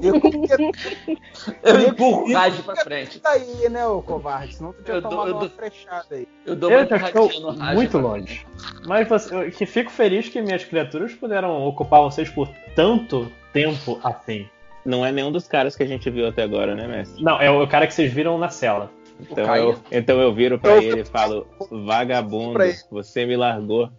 Eu 0.03 0.15
Eu 1.81 1.89
empurro 1.89 2.25
o 2.29 2.33
rádio 2.35 2.63
pra 2.65 2.77
frente. 2.77 3.21
tá 3.21 3.31
aí, 3.31 3.69
né, 3.71 3.87
ô 3.87 4.03
covarde? 4.03 4.55
Senão 4.57 4.73
tu 4.73 4.83
tinha 4.83 4.97
Eu 4.97 5.01
dou- 5.01 5.11
tomado 5.11 5.29
eu 5.29 5.35
uma 5.35 5.41
dou- 5.41 5.51
flechada 5.51 6.07
aí. 6.11 6.29
Eu 6.45 6.57
dou 6.57 6.71
Eu 6.71 6.81
uma 6.81 6.87
já 6.89 6.97
estou 7.07 7.51
rádio 7.53 7.75
muito 7.75 7.99
longe. 7.99 8.47
Mas 8.87 9.09
você- 9.09 9.35
eu 9.35 9.51
que 9.51 9.65
fico 9.67 9.91
feliz 9.91 10.29
que 10.29 10.41
minhas 10.43 10.65
criaturas 10.65 11.13
puderam 11.15 11.65
ocupar 11.67 12.03
vocês 12.03 12.29
por 12.29 12.49
tanto 12.75 13.31
tempo 13.53 13.99
assim. 14.05 14.47
Não 14.85 15.05
é 15.05 15.11
nenhum 15.11 15.33
dos 15.33 15.49
caras 15.49 15.75
que 15.75 15.83
a 15.83 15.87
gente 15.87 16.09
viu 16.11 16.29
até 16.29 16.43
agora, 16.45 16.75
né, 16.75 16.87
mestre? 16.87 17.23
Não, 17.23 17.41
é 17.41 17.51
o 17.51 17.67
cara 17.67 17.87
que 17.87 17.95
vocês 17.95 18.13
viram 18.13 18.39
na 18.39 18.49
cela. 18.51 18.91
Então 19.21 19.47
Caio? 19.47 19.71
eu, 19.71 19.81
então 19.91 20.21
eu 20.21 20.35
viro 20.35 20.59
pra 20.59 20.77
Eu- 20.77 20.83
ele 20.83 21.01
e 21.01 21.05
falo: 21.05 21.47
Vagabundo, 21.71 22.59
você 22.91 23.25
me 23.25 23.37
largou. 23.37 23.91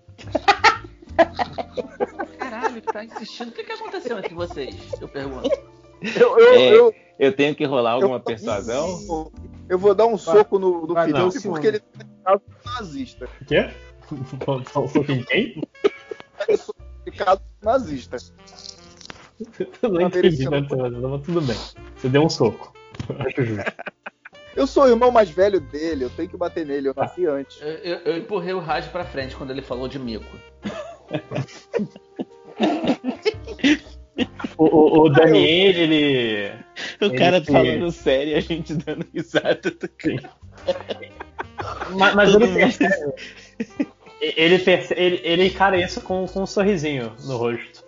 Caralho, 2.37 2.81
tá 2.81 3.03
insistindo. 3.03 3.49
O 3.49 3.51
que, 3.51 3.63
que 3.63 3.71
aconteceu 3.71 4.17
entre 4.19 4.33
vocês? 4.33 4.75
Eu 5.01 5.07
pergunto. 5.07 5.49
Eu, 6.01 6.39
eu, 6.39 6.53
É, 6.53 6.73
eu, 6.75 6.95
Eu 7.19 7.33
tenho 7.33 7.55
que 7.55 7.65
rolar 7.65 7.91
alguma 7.93 8.17
eu- 8.17 8.21
persuasão? 8.21 9.31
eu 9.67 9.79
vou 9.79 9.95
dar 9.95 10.05
um 10.05 10.17
soco 10.17 10.59
no, 10.59 10.85
no 10.85 10.93
Felipe 10.95 11.13
não. 11.19 11.29
porque 11.51 11.67
ele 11.67 11.79
tá 11.79 12.05
ficado 12.05 12.41
nazista. 12.65 13.29
O 13.41 13.45
quê? 13.45 13.69
Só 14.71 14.87
só 14.87 14.99
em 15.01 15.23
quem? 15.23 15.61
Ele 16.47 16.59
ficado 17.03 17.41
nazista. 17.61 18.15
Eu 19.81 19.89
não 19.89 20.01
entendi, 20.01 20.49
mas 20.49 20.65
mas 20.69 21.21
tudo 21.25 21.41
bem. 21.41 21.57
Você 21.97 22.07
deu 22.09 22.23
um 22.23 22.29
soco. 22.29 22.73
Acho 23.19 23.43
justo. 23.43 23.71
Eu 24.57 24.65
sou 24.67 24.83
o 24.85 24.87
irmão 24.87 25.11
mais 25.11 25.29
velho 25.29 25.59
dele, 25.61 26.03
eu 26.05 26.09
tenho 26.09 26.27
que 26.27 26.35
bater 26.35 26.65
nele, 26.65 26.89
eu 26.89 26.93
nasci 26.97 27.25
antes. 27.27 27.61
Eu, 27.61 27.67
eu- 27.69 27.99
eu 28.05 28.17
empurrei 28.17 28.53
o 28.53 28.59
rádio 28.59 28.89
pra 28.91 29.05
frente 29.05 29.35
quando 29.35 29.51
ele 29.51 29.61
falou 29.61 29.87
de 29.87 29.99
mico. 29.99 30.25
O, 34.57 34.65
o, 34.65 35.01
o 35.05 35.09
Daniel, 35.09 35.43
ele. 35.75 36.51
O 36.99 37.05
Ele 37.05 37.17
cara 37.17 37.39
se- 37.39 37.51
falando 37.51 37.91
sério 37.91 38.31
e 38.33 38.35
a 38.35 38.39
gente 38.39 38.73
dando 38.73 39.05
risada. 39.13 39.69
do 39.69 39.87
cara. 39.89 40.31
Mas, 41.95 42.15
mas 42.15 42.33
ele 42.33 42.47
percebe. 42.47 43.13
Ele, 44.19 44.57
perce- 44.59 44.95
ele, 44.97 45.21
ele 45.23 45.45
encara 45.45 45.79
isso 45.79 46.01
com, 46.01 46.25
com 46.25 46.41
um 46.41 46.45
sorrisinho 46.47 47.13
no 47.25 47.37
rosto. 47.37 47.85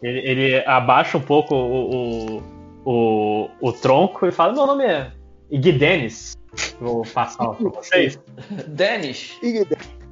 Ele, 0.00 0.18
ele 0.20 0.64
abaixa 0.64 1.18
um 1.18 1.22
pouco 1.22 1.52
o, 1.56 2.36
o, 2.36 2.42
o, 2.84 3.50
o 3.60 3.72
tronco 3.72 4.24
e 4.24 4.30
fala: 4.30 4.52
Meu 4.52 4.64
nome 4.66 4.84
é 4.84 5.10
Iggy 5.52 5.72
Dennis. 5.72 6.36
Vou 6.80 7.02
passar 7.04 7.48
pra 7.54 7.68
vocês. 7.70 8.18
Denis, 8.68 9.38
E 9.42 9.64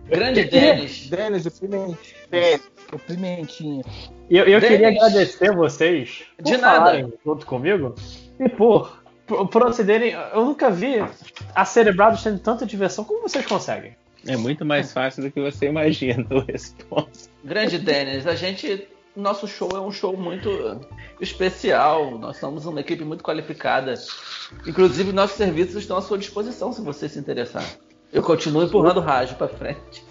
grande 0.08 0.44
Denis. 0.44 1.08
Denis, 1.08 1.46
o 1.46 1.50
pimentinho. 1.50 1.96
Denis. 2.30 2.70
O 2.92 2.98
pimentinho. 2.98 3.82
E 4.28 4.36
eu, 4.36 4.44
eu 4.46 4.60
Dennis. 4.60 4.68
queria 4.68 4.88
agradecer 4.88 5.54
vocês 5.54 6.22
por 6.36 6.44
De 6.44 6.56
nada. 6.56 6.76
falarem 6.78 7.12
junto 7.24 7.46
comigo 7.46 7.94
e 8.38 8.48
por, 8.48 9.02
por 9.26 9.48
procederem. 9.48 10.12
Eu 10.12 10.44
nunca 10.44 10.70
vi 10.70 10.96
a 11.54 11.64
Cerebrados 11.64 12.22
tendo 12.22 12.38
tanta 12.38 12.64
diversão. 12.66 13.04
Como 13.04 13.22
vocês 13.22 13.44
conseguem? 13.46 13.96
É 14.26 14.36
muito 14.36 14.64
mais 14.66 14.92
fácil 14.92 15.22
do 15.22 15.30
que 15.30 15.40
você 15.40 15.66
imagina 15.66 16.26
o 16.30 16.40
resposta. 16.40 17.30
Grande 17.42 17.78
Dennis, 17.78 18.26
a 18.26 18.34
gente. 18.34 18.86
Nosso 19.16 19.48
show 19.48 19.68
é 19.74 19.80
um 19.80 19.90
show 19.90 20.16
muito 20.16 20.80
especial. 21.20 22.18
Nós 22.18 22.36
somos 22.36 22.64
uma 22.66 22.80
equipe 22.80 23.04
muito 23.04 23.24
qualificada. 23.24 23.94
Inclusive, 24.66 25.12
nossos 25.12 25.36
serviços 25.36 25.76
estão 25.76 25.96
à 25.96 26.02
sua 26.02 26.16
disposição 26.18 26.72
se 26.72 26.80
você 26.80 27.08
se 27.08 27.18
interessar. 27.18 27.64
Eu 28.12 28.22
continuo 28.22 28.62
empurrando 28.64 28.98
o 28.98 29.00
rádio 29.00 29.36
pra 29.36 29.48
frente. 29.48 30.04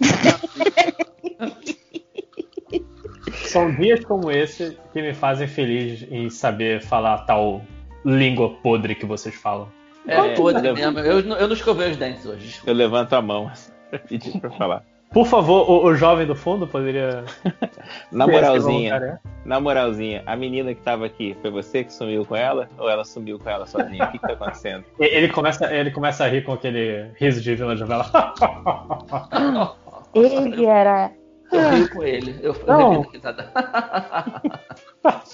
São 3.44 3.74
dias 3.74 4.04
como 4.04 4.30
esse 4.30 4.78
que 4.92 5.02
me 5.02 5.12
fazem 5.12 5.48
feliz 5.48 6.06
em 6.10 6.30
saber 6.30 6.80
falar 6.80 7.18
tal 7.24 7.64
língua 8.04 8.50
podre 8.62 8.94
que 8.94 9.04
vocês 9.04 9.34
falam. 9.34 9.68
É 10.06 10.34
podre 10.34 10.72
mesmo. 10.72 10.98
Eu, 11.00 11.20
eu 11.20 11.48
não 11.48 11.54
escovei 11.54 11.90
os 11.90 11.96
dentes 11.96 12.24
hoje. 12.24 12.60
Eu 12.64 12.74
levanto 12.74 13.12
a 13.14 13.20
mão 13.20 13.50
pra 13.90 13.98
pedir 13.98 14.40
pra 14.40 14.50
falar. 14.50 14.84
Por 15.12 15.26
favor, 15.26 15.68
o, 15.68 15.86
o 15.86 15.94
jovem 15.96 16.24
do 16.24 16.36
fundo 16.36 16.68
poderia. 16.68 17.24
Na 18.12 18.26
moralzinha, 18.28 18.96
voluntário. 18.96 19.18
na 19.44 19.60
moralzinha, 19.60 20.22
a 20.24 20.36
menina 20.36 20.72
que 20.72 20.80
tava 20.82 21.06
aqui, 21.06 21.36
foi 21.42 21.50
você 21.50 21.82
que 21.82 21.92
sumiu 21.92 22.24
com 22.24 22.36
ela? 22.36 22.68
Ou 22.78 22.88
ela 22.88 23.04
sumiu 23.04 23.38
com 23.38 23.50
ela 23.50 23.66
sozinha? 23.66 24.04
O 24.04 24.12
que, 24.12 24.18
que 24.18 24.26
tá 24.26 24.34
acontecendo? 24.34 24.84
Ele 25.00 25.28
começa, 25.28 25.72
ele 25.74 25.90
começa 25.90 26.24
a 26.24 26.28
rir 26.28 26.44
com 26.44 26.52
aquele 26.52 27.10
riso 27.16 27.40
de 27.40 27.56
Vila 27.56 27.74
de 27.74 27.84
Vela. 27.84 28.06
Ele 30.14 30.64
era. 30.66 31.10
Eu 31.52 31.70
rio 31.70 31.90
com 31.90 32.02
ele. 32.04 32.38
Eu, 32.42 32.54
eu 32.54 32.66
Não. 32.66 33.02
a 33.02 33.12
risada. 33.12 33.52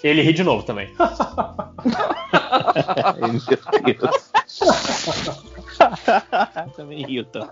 ele 0.03 0.23
ri 0.23 0.33
de 0.33 0.43
novo 0.43 0.63
também. 0.63 0.91
Ai, 3.05 3.21
meu 3.21 3.41
Deus. 3.95 4.33
Também 6.77 7.05
rio, 7.05 7.23
então. 7.29 7.51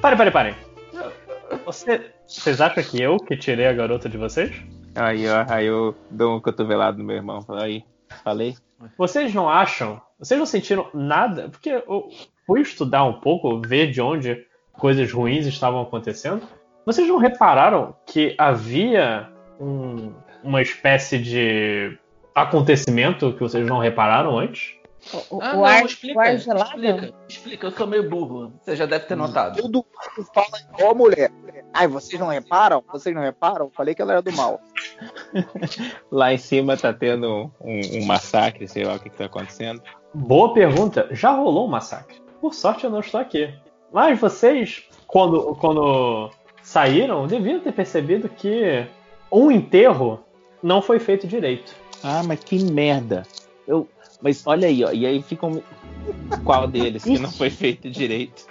Pare, 0.00 0.16
pare, 0.16 0.30
pare. 0.30 0.54
Você, 1.64 2.10
vocês 2.26 2.60
acham 2.60 2.82
que 2.82 3.00
eu 3.02 3.16
que 3.16 3.36
tirei 3.36 3.66
a 3.66 3.72
garota 3.72 4.08
de 4.08 4.18
vocês? 4.18 4.52
Aí, 4.94 5.26
ó, 5.28 5.44
aí 5.48 5.66
eu 5.66 5.94
dou 6.10 6.36
um 6.36 6.40
cotovelado 6.40 6.98
no 6.98 7.04
meu 7.04 7.16
irmão. 7.16 7.44
Aí, 7.50 7.84
falei. 8.22 8.54
Vocês 8.98 9.32
não 9.34 9.48
acham? 9.48 10.00
Vocês 10.18 10.38
não 10.38 10.46
sentiram 10.46 10.88
nada? 10.92 11.48
Porque 11.48 11.70
eu 11.70 12.08
fui 12.46 12.60
estudar 12.60 13.04
um 13.04 13.14
pouco, 13.20 13.60
ver 13.60 13.90
de 13.90 14.00
onde 14.00 14.46
coisas 14.72 15.10
ruins 15.10 15.46
estavam 15.46 15.80
acontecendo. 15.80 16.42
Vocês 16.84 17.08
não 17.08 17.16
repararam 17.16 17.94
que 18.06 18.34
havia 18.36 19.28
um- 19.58 20.12
uma 20.42 20.60
espécie 20.60 21.18
de 21.18 21.96
acontecimento 22.34 23.32
que 23.32 23.40
vocês 23.40 23.66
não 23.66 23.78
repararam 23.78 24.38
antes? 24.38 24.74
O, 25.30 25.40
Ah, 25.42 25.52
o 25.52 25.56
não, 25.56 25.64
ar, 25.66 25.84
explica, 25.84 26.18
o 26.18 26.20
ar 26.20 26.38
gelado? 26.38 26.82
explica, 26.82 27.14
explica, 27.28 27.66
eu 27.66 27.70
sou 27.72 27.86
meio 27.86 28.08
burro. 28.08 28.52
Você 28.62 28.74
já 28.74 28.86
deve 28.86 29.04
ter 29.04 29.14
notado. 29.16 29.60
Tudo 29.60 29.84
mundo 29.84 30.28
fala 30.34 30.48
igual 30.72 30.94
mulher. 30.94 31.30
Ai, 31.74 31.86
vocês 31.86 32.18
não 32.18 32.28
reparam? 32.28 32.82
Vocês 32.90 33.14
não 33.14 33.20
reparam? 33.22 33.70
Falei 33.74 33.94
que 33.94 34.00
ela 34.00 34.12
era 34.12 34.22
do 34.22 34.32
mal. 34.32 34.60
Lá 36.10 36.32
em 36.32 36.38
cima 36.38 36.76
tá 36.76 36.92
tendo 36.92 37.50
um, 37.60 37.80
um 38.00 38.06
massacre, 38.06 38.66
sei 38.66 38.84
lá 38.84 38.94
o 38.94 38.98
que, 38.98 39.10
que 39.10 39.16
tá 39.16 39.26
acontecendo. 39.26 39.82
Boa 40.14 40.54
pergunta. 40.54 41.08
Já 41.10 41.32
rolou 41.32 41.66
um 41.66 41.70
massacre. 41.70 42.22
Por 42.40 42.54
sorte 42.54 42.84
eu 42.84 42.90
não 42.90 43.00
estou 43.00 43.20
aqui. 43.20 43.52
Mas 43.92 44.18
vocês, 44.18 44.84
quando, 45.06 45.54
quando 45.56 46.30
saíram, 46.62 47.26
deviam 47.26 47.60
ter 47.60 47.72
percebido 47.72 48.28
que 48.28 48.86
um 49.30 49.50
enterro 49.50 50.24
não 50.62 50.80
foi 50.80 50.98
feito 50.98 51.26
direito. 51.26 51.74
Ah, 52.04 52.22
mas 52.22 52.38
que 52.40 52.62
merda. 52.62 53.22
Eu, 53.66 53.88
mas 54.20 54.46
olha 54.46 54.68
aí, 54.68 54.84
ó. 54.84 54.92
E 54.92 55.06
aí 55.06 55.22
fica 55.22 55.46
um... 55.46 55.62
Qual 56.44 56.68
deles 56.68 57.02
que 57.02 57.18
não 57.18 57.30
foi 57.30 57.48
feito 57.48 57.88
direito? 57.88 58.46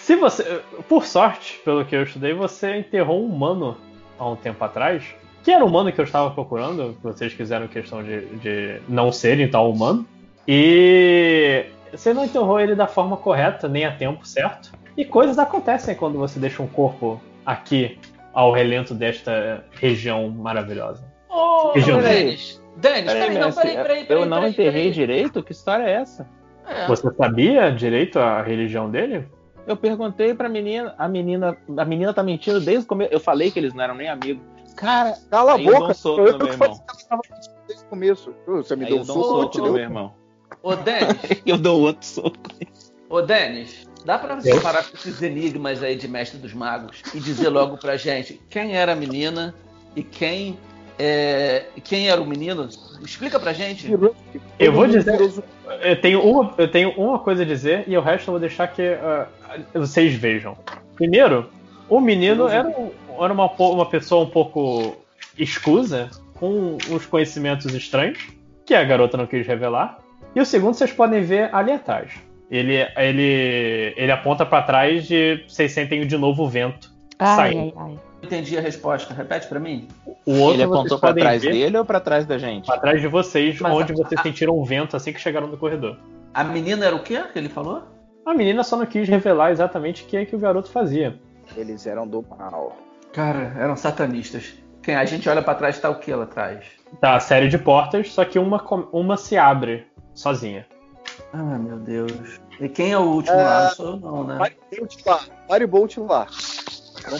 Se 0.00 0.16
você, 0.16 0.60
por 0.88 1.04
sorte, 1.04 1.60
pelo 1.64 1.84
que 1.84 1.94
eu 1.94 2.02
estudei, 2.02 2.32
você 2.32 2.78
enterrou 2.78 3.22
um 3.22 3.32
humano 3.32 3.76
há 4.18 4.28
um 4.28 4.36
tempo 4.36 4.62
atrás, 4.64 5.04
que 5.44 5.52
era 5.52 5.64
o 5.64 5.68
humano 5.68 5.92
que 5.92 6.00
eu 6.00 6.04
estava 6.04 6.30
procurando, 6.30 6.94
que 6.94 7.02
vocês 7.02 7.32
quiseram 7.32 7.68
questão 7.68 8.02
de, 8.02 8.26
de 8.36 8.80
não 8.88 9.12
serem 9.12 9.48
tal 9.48 9.70
humano, 9.70 10.06
e 10.46 11.66
você 11.92 12.12
não 12.12 12.24
enterrou 12.24 12.60
ele 12.60 12.74
da 12.74 12.86
forma 12.86 13.16
correta, 13.16 13.68
nem 13.68 13.84
a 13.84 13.92
tempo 13.92 14.26
certo. 14.26 14.72
E 14.96 15.04
coisas 15.04 15.38
acontecem 15.38 15.94
quando 15.94 16.18
você 16.18 16.38
deixa 16.38 16.62
um 16.62 16.68
corpo 16.68 17.20
aqui, 17.44 17.98
ao 18.32 18.52
relento 18.52 18.94
desta 18.94 19.64
região 19.72 20.28
maravilhosa. 20.28 21.04
Ô, 21.28 21.72
Região. 21.72 22.00
Denis, 22.76 23.04
Peraí, 23.12 23.20
peraí, 23.22 23.38
não, 23.38 23.46
mestre, 23.46 23.62
peraí, 23.68 23.82
peraí, 23.82 24.04
peraí. 24.04 24.22
eu 24.22 24.26
não 24.26 24.36
peraí, 24.38 24.50
enterrei 24.52 24.72
peraí. 24.82 24.92
direito? 24.92 25.42
Que 25.42 25.52
história 25.52 25.84
é 25.84 25.92
essa? 25.92 26.28
É. 26.66 26.86
Você 26.86 27.10
sabia 27.14 27.70
direito 27.70 28.18
a 28.18 28.42
religião 28.42 28.90
dele? 28.90 29.26
Eu 29.66 29.76
perguntei 29.76 30.34
pra 30.34 30.48
menina, 30.48 30.94
a 30.98 31.08
menina, 31.08 31.56
a 31.76 31.84
menina 31.84 32.12
tá 32.12 32.22
mentindo 32.22 32.60
desde 32.60 32.84
o 32.84 32.86
começo. 32.88 33.12
Eu 33.12 33.18
falei 33.20 33.50
que 33.50 33.58
eles 33.58 33.72
não 33.74 33.82
eram 33.82 33.94
nem 33.94 34.08
amigos. 34.08 34.42
Cara, 34.76 35.14
Cala 35.30 35.54
a 35.54 35.60
eu 35.60 35.64
boca. 35.64 35.90
um 35.90 35.94
soco 35.94 36.20
eu 36.20 36.38
que 36.38 36.44
meu 36.44 36.52
irmão. 36.52 36.80
desde 37.66 37.84
o 37.84 37.88
começo. 37.88 38.34
Você 38.46 38.76
me 38.76 38.84
aí 38.84 38.90
deu 38.90 38.98
eu 38.98 39.02
um 39.02 39.06
dou 39.06 39.16
um 39.18 39.22
soco, 39.22 39.34
eu 39.36 39.40
soco 39.42 39.50
te 39.52 39.58
no 39.58 39.72
meu 39.72 39.82
irmão. 39.82 40.14
Ô, 40.62 40.76
Denis, 40.76 41.16
Eu 41.46 41.56
dou 41.58 41.80
outro 41.80 42.06
soco. 42.06 42.36
ô, 43.08 43.22
Denis, 43.22 43.88
dá 44.04 44.18
pra 44.18 44.34
você 44.36 44.60
parar 44.60 44.84
com 44.84 44.96
esses 44.96 45.22
enigmas 45.22 45.82
aí 45.82 45.96
de 45.96 46.06
mestre 46.06 46.38
dos 46.38 46.52
magos 46.52 47.02
e 47.14 47.20
dizer 47.20 47.48
logo 47.48 47.76
pra 47.78 47.96
gente 47.96 48.40
quem 48.50 48.76
era 48.76 48.92
a 48.92 48.96
menina 48.96 49.54
e 49.96 50.02
quem, 50.02 50.58
é, 50.98 51.66
quem 51.84 52.08
era 52.08 52.20
o 52.20 52.26
menino? 52.26 52.68
Explica 53.04 53.38
pra 53.38 53.52
gente. 53.52 53.90
Eu 54.58 54.72
vou 54.72 54.86
dizer. 54.86 55.18
Eu 55.82 56.00
tenho, 56.00 56.22
uma, 56.22 56.54
eu 56.56 56.70
tenho 56.70 56.90
uma 56.92 57.18
coisa 57.18 57.42
a 57.42 57.46
dizer 57.46 57.84
e 57.86 57.96
o 57.96 58.00
resto 58.00 58.28
eu 58.28 58.32
vou 58.32 58.40
deixar 58.40 58.68
que 58.68 58.82
ah, 58.82 59.26
vocês 59.74 60.14
vejam. 60.14 60.56
Primeiro, 60.94 61.50
o 61.88 62.00
menino 62.00 62.48
era, 62.48 62.74
era 63.20 63.32
uma, 63.32 63.46
uma 63.46 63.86
pessoa 63.86 64.24
um 64.24 64.30
pouco 64.30 64.96
escusa, 65.38 66.10
com 66.34 66.78
uns 66.90 67.04
conhecimentos 67.06 67.66
estranhos, 67.74 68.28
que 68.64 68.74
a 68.74 68.84
garota 68.84 69.16
não 69.16 69.26
quis 69.26 69.46
revelar. 69.46 69.98
E 70.34 70.40
o 70.40 70.46
segundo, 70.46 70.74
vocês 70.74 70.92
podem 70.92 71.22
ver 71.22 71.54
ali 71.54 71.72
atrás. 71.72 72.12
Ele, 72.50 72.76
ele, 72.96 73.92
ele 73.96 74.12
aponta 74.12 74.46
pra 74.46 74.62
trás 74.62 75.10
e 75.10 75.44
vocês 75.48 75.72
sentem 75.72 76.06
de 76.06 76.16
novo 76.16 76.44
o 76.44 76.48
vento 76.48 76.92
Ai, 77.18 77.36
saindo. 77.36 77.74
ai, 77.76 77.92
ai. 77.92 77.98
Entendi 78.22 78.56
a 78.56 78.60
resposta. 78.60 79.12
Repete 79.14 79.46
pra 79.46 79.60
mim. 79.60 79.88
O 80.24 80.32
outro 80.38 80.54
Ele 80.60 80.66
vocês 80.66 80.78
apontou 80.78 80.98
pra 80.98 81.08
podem 81.10 81.22
trás 81.24 81.42
ver 81.42 81.52
dele 81.52 81.78
ou 81.78 81.84
pra 81.84 82.00
trás 82.00 82.26
da 82.26 82.38
gente? 82.38 82.66
pra 82.66 82.78
trás 82.78 83.00
de 83.00 83.06
vocês, 83.08 83.60
Mas 83.60 83.72
onde 83.72 83.92
a- 83.92 83.96
vocês 83.96 84.18
a- 84.20 84.22
sentiram 84.22 84.58
um 84.58 84.64
vento 84.64 84.96
assim 84.96 85.12
que 85.12 85.20
chegaram 85.20 85.46
no 85.46 85.56
corredor. 85.56 85.98
A 86.34 86.42
menina 86.44 86.84
era 86.86 86.96
o 86.96 87.02
quê 87.02 87.22
que 87.32 87.38
ele 87.38 87.48
falou? 87.48 87.82
A 88.24 88.34
menina 88.34 88.64
só 88.64 88.76
não 88.76 88.86
quis 88.86 89.08
revelar 89.08 89.52
exatamente 89.52 90.02
o 90.02 90.06
que, 90.06 90.16
é 90.16 90.24
que 90.24 90.34
o 90.34 90.38
garoto 90.38 90.70
fazia. 90.70 91.18
Eles 91.56 91.86
eram 91.86 92.06
do 92.08 92.24
mal. 92.28 92.76
Cara, 93.12 93.54
eram 93.58 93.76
satanistas. 93.76 94.54
Quem 94.82 94.96
a 94.96 95.04
gente 95.04 95.28
olha 95.28 95.42
pra 95.42 95.54
trás 95.54 95.78
tá 95.78 95.88
o 95.90 95.96
que 95.98 96.12
lá 96.12 96.24
atrás? 96.24 96.64
Tá 97.00 97.16
a 97.16 97.20
série 97.20 97.48
de 97.48 97.58
portas, 97.58 98.12
só 98.12 98.24
que 98.24 98.38
uma, 98.38 98.62
uma 98.92 99.16
se 99.16 99.36
abre 99.36 99.86
sozinha. 100.14 100.66
Ah, 101.32 101.58
meu 101.58 101.76
Deus. 101.78 102.12
E 102.60 102.68
quem 102.68 102.92
é 102.92 102.98
o 102.98 103.02
último 103.02 103.36
lá? 103.36 103.64
Não 103.64 103.70
sou 103.70 103.86
eu, 103.90 103.96
não, 103.96 104.24
né? 104.24 104.38
Firebolt 104.70 104.96
lá. 105.06 105.20
Firebolt 105.50 105.96
lá. 105.98 106.26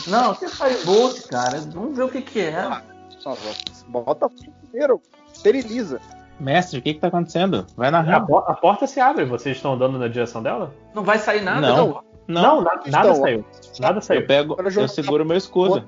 Não, 0.07 0.33
que 0.35 0.47
Firebolt, 0.47 1.27
cara. 1.27 1.59
Vamos 1.73 1.95
ver 1.95 2.03
o 2.03 2.09
que 2.09 2.21
que 2.21 2.39
é. 2.41 2.81
Nossa, 3.25 3.55
Bota 3.87 4.29
primeiro. 4.29 5.01
Esteriliza. 5.33 5.99
Mestre, 6.39 6.79
o 6.79 6.81
que 6.81 6.93
que 6.93 6.99
tá 6.99 7.07
acontecendo? 7.07 7.65
Vai 7.75 7.87
A, 7.87 7.91
narrar. 7.91 8.25
po- 8.25 8.37
a 8.37 8.53
porta 8.53 8.85
se 8.85 8.99
abre, 8.99 9.25
vocês 9.25 9.55
estão 9.57 9.73
andando 9.73 9.97
na 9.97 10.07
direção 10.07 10.41
dela? 10.43 10.73
Não 10.93 11.03
vai 11.03 11.17
sair 11.17 11.41
nada? 11.41 11.61
Não. 11.61 12.03
Não, 12.27 12.61
na- 12.61 12.75
nada 12.87 13.09
Então, 13.09 13.15
saiu. 13.15 13.45
Nada 13.79 13.97
Eu 13.97 14.01
saiu. 14.01 14.27
pego, 14.27 14.53
Agora 14.59 14.73
eu 14.73 14.87
seguro 14.87 15.25
meu 15.25 15.37
escudo. 15.37 15.83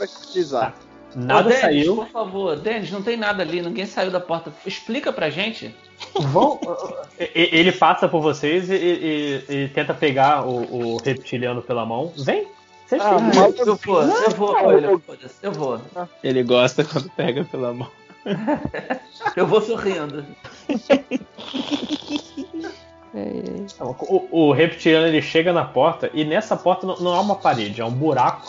Esterilizar. 0.00 0.74
Nada 1.14 1.40
Ô, 1.40 1.44
Denis, 1.44 1.60
saiu. 1.60 1.96
por 1.96 2.08
favor. 2.08 2.56
Denis, 2.56 2.90
não 2.90 3.02
tem 3.02 3.16
nada 3.16 3.42
ali. 3.42 3.60
Ninguém 3.62 3.86
saiu 3.86 4.10
da 4.10 4.20
porta. 4.20 4.52
Explica 4.66 5.12
pra 5.12 5.30
gente. 5.30 5.74
Vão, 6.14 6.58
ele 7.18 7.72
passa 7.72 8.08
por 8.08 8.20
vocês 8.20 8.68
e, 8.70 8.74
e- 8.74 9.44
e- 9.48 9.54
e 9.64 9.68
tenta 9.68 9.92
pegar 9.94 10.46
o, 10.46 10.94
o 10.94 10.96
reptiliano 11.02 11.62
pela 11.62 11.84
mão. 11.86 12.12
Vem! 12.16 12.46
Vocês 12.88 13.02
Ah, 13.02 13.18
ficam- 13.18 13.42
mal- 13.42 13.54
Eu 13.58 13.76
vou, 13.76 14.02
eu 14.02 14.30
vou. 14.30 14.56
Olha, 14.64 15.00
eu 15.42 15.52
vou. 15.52 15.80
Ele 16.24 16.42
gosta 16.42 16.82
quando 16.84 17.10
pega 17.10 17.44
pela 17.44 17.74
mão. 17.74 17.90
Eu 19.36 19.46
vou 19.46 19.60
sorrindo. 19.60 20.24
Não, 23.80 23.96
O, 24.00 24.48
o 24.48 24.52
reptiliano 24.52 25.06
ele 25.06 25.20
chega 25.22 25.52
na 25.52 25.64
porta 25.64 26.10
e 26.14 26.24
nessa 26.24 26.56
porta 26.56 26.86
não, 26.86 26.96
não 26.98 27.14
há 27.14 27.20
uma 27.20 27.36
parede, 27.36 27.80
é 27.80 27.84
um 27.84 27.90
buraco 27.90 28.48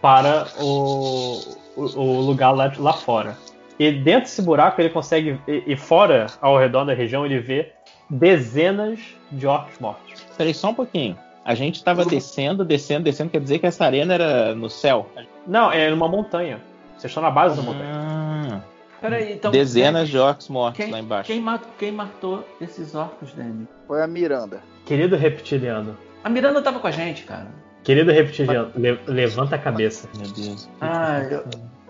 para 0.00 0.46
o, 0.60 1.40
o, 1.76 1.82
o 1.96 2.20
lugar 2.20 2.50
lá, 2.52 2.72
lá 2.78 2.92
fora. 2.92 3.36
E 3.78 3.90
dentro 3.92 4.22
desse 4.22 4.42
buraco 4.42 4.80
ele 4.80 4.90
consegue, 4.90 5.38
e, 5.46 5.62
e 5.66 5.76
fora, 5.76 6.26
ao 6.40 6.58
redor 6.58 6.84
da 6.84 6.92
região, 6.94 7.24
ele 7.24 7.38
vê 7.38 7.72
dezenas 8.10 8.98
de 9.30 9.46
orcs 9.46 9.78
mortos. 9.78 10.24
Peraí, 10.36 10.52
só 10.54 10.70
um 10.70 10.74
pouquinho. 10.74 11.16
A 11.48 11.54
gente 11.54 11.82
tava 11.82 12.04
descendo, 12.04 12.62
descendo, 12.62 13.04
descendo. 13.04 13.30
Quer 13.30 13.40
dizer 13.40 13.58
que 13.58 13.64
essa 13.66 13.82
arena 13.82 14.12
era 14.12 14.54
no 14.54 14.68
céu? 14.68 15.08
Não, 15.46 15.72
é 15.72 15.88
numa 15.88 16.06
montanha. 16.06 16.60
Vocês 16.90 17.10
estão 17.10 17.22
na 17.22 17.30
base 17.30 17.56
da 17.56 17.62
montanha. 17.62 17.90
Ah, 17.94 18.60
Peraí, 19.00 19.32
então. 19.32 19.50
Dezenas 19.50 20.10
de 20.10 20.18
orcs 20.18 20.46
mortos 20.50 20.84
Quem, 20.84 20.92
lá 20.92 21.00
embaixo. 21.00 21.26
quem, 21.32 21.40
ma- 21.40 21.58
quem 21.78 21.90
matou 21.90 22.46
esses 22.60 22.94
orcos, 22.94 23.32
Danny? 23.32 23.66
Foi 23.86 24.02
a 24.02 24.06
Miranda. 24.06 24.60
Querido 24.84 25.16
reptiliano. 25.16 25.96
A 26.22 26.28
Miranda 26.28 26.60
tava 26.60 26.80
com 26.80 26.86
a 26.86 26.90
gente, 26.90 27.22
cara. 27.22 27.46
Querido 27.82 28.12
reptiliano, 28.12 28.70
le- 28.76 28.98
levanta 29.06 29.56
a 29.56 29.58
cabeça. 29.58 30.06
Meu 30.18 30.30
Deus. 30.30 30.68
Ah, 30.82 31.20
eu. 31.30 31.44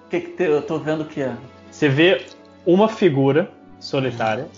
Que 0.09 0.21
que 0.21 0.29
te- 0.37 0.45
eu 0.45 0.63
tô 0.63 0.79
vendo 0.79 1.01
o 1.01 1.05
que 1.05 1.21
é? 1.21 1.33
Você 1.69 1.89
vê 1.89 2.25
uma 2.65 2.87
figura 2.89 3.51
solitária 3.81 4.49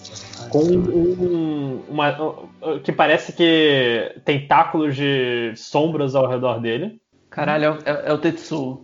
com 0.50 0.62
um, 0.64 1.82
uma, 1.88 2.10
um- 2.22 2.78
que 2.82 2.90
parece 2.92 3.32
que 3.32 4.14
tentáculos 4.24 4.96
de 4.96 5.52
sombras 5.56 6.14
ao 6.14 6.26
redor 6.28 6.60
dele. 6.60 7.00
Caralho, 7.28 7.64
é, 7.64 7.70
o- 7.70 7.78
é- 7.84 8.02
é 8.06 8.12
o 8.12 8.18
Tetsuo. 8.18 8.82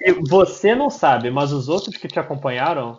E 0.00 0.12
você 0.28 0.74
não 0.74 0.88
sabe, 0.90 1.30
mas 1.30 1.52
os 1.52 1.68
outros 1.68 1.96
que 1.96 2.08
te 2.08 2.18
acompanharam, 2.18 2.98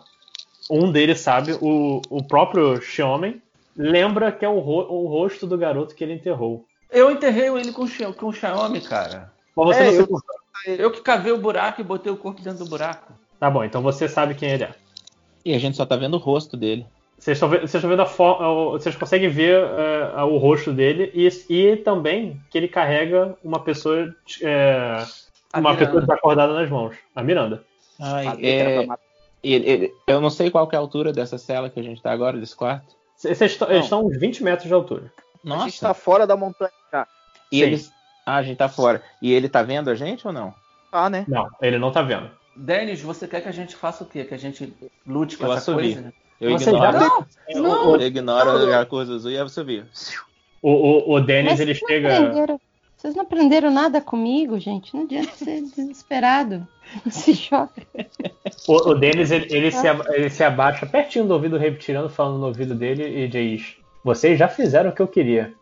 um 0.70 0.90
deles 0.92 1.20
sabe, 1.20 1.56
o, 1.60 2.02
o 2.10 2.22
próprio 2.22 2.80
Xiaomen, 2.80 3.40
lembra 3.76 4.30
que 4.32 4.44
é 4.44 4.48
o, 4.48 4.58
ro- 4.58 4.86
o 4.92 5.06
rosto 5.06 5.46
do 5.46 5.56
garoto 5.56 5.94
que 5.94 6.04
ele 6.04 6.14
enterrou. 6.14 6.64
Eu 6.90 7.10
enterrei 7.10 7.48
ele 7.48 7.72
com, 7.72 7.86
com 8.14 8.26
o 8.26 8.32
Xiaomi, 8.32 8.80
cara. 8.80 9.32
Mas 9.56 9.66
você 9.66 9.82
É, 9.82 9.86
não 9.86 9.94
eu-. 9.94 10.20
Eu 10.66 10.90
que 10.90 11.00
cavei 11.00 11.32
o 11.32 11.38
buraco 11.38 11.80
e 11.80 11.84
botei 11.84 12.10
o 12.12 12.16
corpo 12.16 12.40
dentro 12.42 12.64
do 12.64 12.70
buraco. 12.70 13.12
Tá 13.38 13.48
bom, 13.50 13.62
então 13.62 13.82
você 13.82 14.08
sabe 14.08 14.34
quem 14.34 14.50
ele 14.50 14.64
é. 14.64 14.74
E 15.46 15.54
a 15.54 15.58
gente 15.58 15.76
só 15.76 15.86
tá 15.86 15.94
vendo 15.94 16.14
o 16.14 16.18
rosto 16.18 16.56
dele. 16.56 16.84
Vocês 17.18 17.38
estão 17.40 17.48
vendo, 17.88 18.00
a 18.02 18.06
forma. 18.06 18.70
Vocês 18.72 18.96
conseguem 18.96 19.28
ver 19.28 19.62
é, 19.62 20.22
o 20.22 20.36
rosto 20.38 20.72
dele 20.72 21.10
e, 21.14 21.28
e 21.48 21.76
também 21.76 22.40
que 22.50 22.58
ele 22.58 22.66
carrega 22.68 23.36
uma 23.44 23.60
pessoa. 23.60 24.12
é, 24.42 25.04
A 25.52 25.58
uma 25.60 25.70
Miranda. 25.70 25.86
pessoa 25.86 26.00
desacordada 26.00 26.52
nas 26.52 26.68
mãos. 26.68 26.96
A 27.14 27.22
Miranda. 27.22 27.62
Ai, 28.00 28.26
é, 28.42 28.86
ele- 29.42 29.68
ele- 29.70 29.94
eu 30.06 30.20
não 30.20 30.28
sei 30.30 30.50
qual 30.50 30.66
que 30.66 30.74
é 30.74 30.78
a 30.78 30.80
altura 30.82 31.12
dessa 31.12 31.38
cela 31.38 31.70
que 31.70 31.78
a 31.78 31.82
gente 31.82 32.02
tá 32.02 32.10
agora, 32.10 32.36
desse 32.38 32.54
quarto. 32.56 32.94
Vocês 33.16 33.40
estão, 33.40 33.70
eles 33.70 33.84
estão 33.84 34.04
uns 34.04 34.18
20 34.18 34.42
metros 34.42 34.66
de 34.68 34.74
altura. 34.74 35.10
A 35.44 35.48
Nossa. 35.48 35.64
gente 35.64 35.80
tá 35.80 35.94
fora 35.94 36.26
da 36.26 36.36
montanha. 36.36 36.72
Tá, 36.90 37.06
E 37.52 37.58
Sim. 37.58 37.62
eles. 37.62 37.92
Ah, 38.26 38.36
a 38.36 38.42
gente 38.42 38.58
tá 38.58 38.68
fora. 38.68 39.00
E 39.22 39.32
ele 39.32 39.48
tá 39.48 39.62
vendo 39.62 39.88
a 39.88 39.94
gente 39.94 40.26
ou 40.26 40.32
não? 40.32 40.52
tá 40.90 41.08
né? 41.08 41.24
Não, 41.28 41.48
ele 41.62 41.78
não 41.78 41.92
tá 41.92 42.02
vendo. 42.02 42.28
Denis, 42.56 43.00
você 43.00 43.28
quer 43.28 43.40
que 43.42 43.48
a 43.48 43.52
gente 43.52 43.76
faça 43.76 44.04
o 44.04 44.06
quê? 44.06 44.24
Que 44.24 44.34
a 44.34 44.38
gente 44.38 44.72
lute 45.06 45.36
com 45.36 45.46
Eu 45.46 45.52
essa 45.52 45.72
coisa? 45.72 46.12
Eu 46.40 46.52
Você 46.52 46.70
ignoro. 46.70 46.92
já- 46.92 47.60
Não, 47.60 47.94
Eu 47.94 48.06
ignoro 48.06 48.74
a 48.74 48.86
coisa 48.86 49.14
azul 49.14 49.30
e 49.30 49.42
você 49.42 49.62
viu. 49.64 49.84
O, 50.62 50.70
o, 50.70 51.12
o 51.14 51.20
Dennis, 51.20 51.52
Mas 51.52 51.60
ele 51.60 51.74
vocês 51.74 51.82
não 51.82 51.88
chega. 52.10 52.16
aprenderam- 52.18 52.60
Vocês 52.96 53.14
não 53.14 53.22
aprenderam 53.22 53.70
nada 53.70 54.00
comigo, 54.00 54.58
gente. 54.58 54.94
Não 54.94 55.04
adianta 55.04 55.32
ser 55.34 55.60
desesperado. 55.62 56.66
Não 57.04 57.12
se 57.12 57.34
choca. 57.34 57.82
O, 58.68 58.90
o 58.90 58.94
Dennis, 58.94 59.30
ele, 59.30 59.46
ele 59.50 59.70
se, 59.70 59.86
ele 60.12 60.30
se 60.30 60.42
abaixa 60.44 60.86
pertinho 60.86 61.26
do 61.26 61.34
ouvido 61.34 61.56
reptiliano, 61.58 62.08
falando 62.08 62.38
no 62.38 62.46
ouvido 62.46 62.74
dele 62.74 63.24
e 63.24 63.28
diz: 63.28 63.76
Vocês 64.04 64.38
já 64.38 64.48
fizeram 64.48 64.90
o 64.90 64.94
que 64.94 65.02
eu 65.02 65.08
queria. 65.08 65.52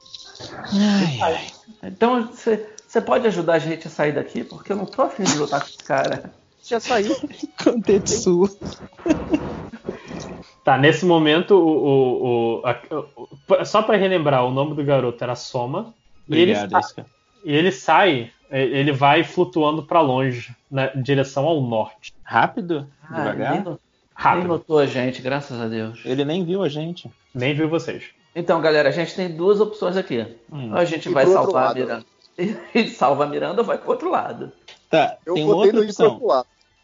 Ai, 0.73 1.19
ai. 1.23 1.47
Então 1.85 2.27
você 2.29 2.69
você 2.87 3.01
pode 3.01 3.27
ajudar 3.27 3.55
a 3.55 3.59
gente 3.59 3.89
a 3.89 3.91
sair 3.91 4.13
daqui? 4.13 4.45
Porque 4.45 4.71
eu 4.71 4.77
não 4.77 4.87
tô 4.87 5.03
afim 5.03 5.25
de 5.25 5.37
lutar 5.37 5.61
com 5.61 5.67
esse 5.67 5.79
cara. 5.79 6.33
Já 6.65 6.81
saiu. 6.81 7.15
Com 7.63 7.81
Tetsu. 7.81 8.49
Tá, 10.65 10.79
nesse 10.79 11.05
momento, 11.05 11.55
o, 11.55 11.69
o, 11.69 12.61
o- 12.61 12.67
a- 12.67 12.81
o- 13.61 13.65
só 13.67 13.83
pra 13.83 13.97
relembrar, 13.97 14.45
o 14.47 14.51
nome 14.51 14.75
do 14.75 14.83
garoto 14.83 15.23
era 15.23 15.35
Soma. 15.37 15.93
E 16.29 16.39
ele, 16.41 16.57
Obrigado, 16.57 16.81
Isca. 16.83 17.07
e 17.45 17.55
ele 17.55 17.71
sai, 17.71 18.31
ele 18.51 18.93
vai 18.93 19.23
flutuando 19.23 19.83
pra 19.83 20.01
longe, 20.01 20.55
na 20.71 20.87
direção 20.87 21.45
ao 21.45 21.61
norte. 21.61 22.15
Rápido? 22.23 22.87
Ah, 23.11 23.17
Devagar? 23.19 23.53
nem 23.65 23.79
Rápido. 24.15 24.49
notou 24.49 24.79
a 24.79 24.87
gente, 24.87 25.21
graças 25.21 25.61
a 25.61 25.69
Deus. 25.69 26.01
Ele 26.07 26.25
nem 26.25 26.43
viu 26.47 26.63
a 26.63 26.69
gente. 26.71 27.11
Nem 27.35 27.53
viu 27.55 27.69
vocês. 27.69 28.05
Então, 28.35 28.59
galera, 28.63 28.89
a 28.89 28.93
gente 28.93 29.15
tem 29.15 29.29
duas 29.37 29.61
opções 29.61 29.99
aqui. 29.99 30.27
Hum. 30.51 30.71
Ou 30.71 30.79
a 30.79 30.85
gente 30.87 31.11
E 31.11 31.13
vai 31.13 31.27
salvar 31.27 31.73
a? 31.73 31.75
Miranda. 31.75 32.05
E 32.75 32.89
salva 32.89 33.25
a 33.25 33.27
Miranda 33.29 33.61
ou 33.61 33.67
vai 33.67 33.79
pro 33.79 33.91
outro 33.91 34.11
lado. 34.11 34.51
Tá, 34.91 35.19
Eu 35.27 35.35
tem 35.35 35.45
outra 35.45 35.81
opção. 35.83 36.21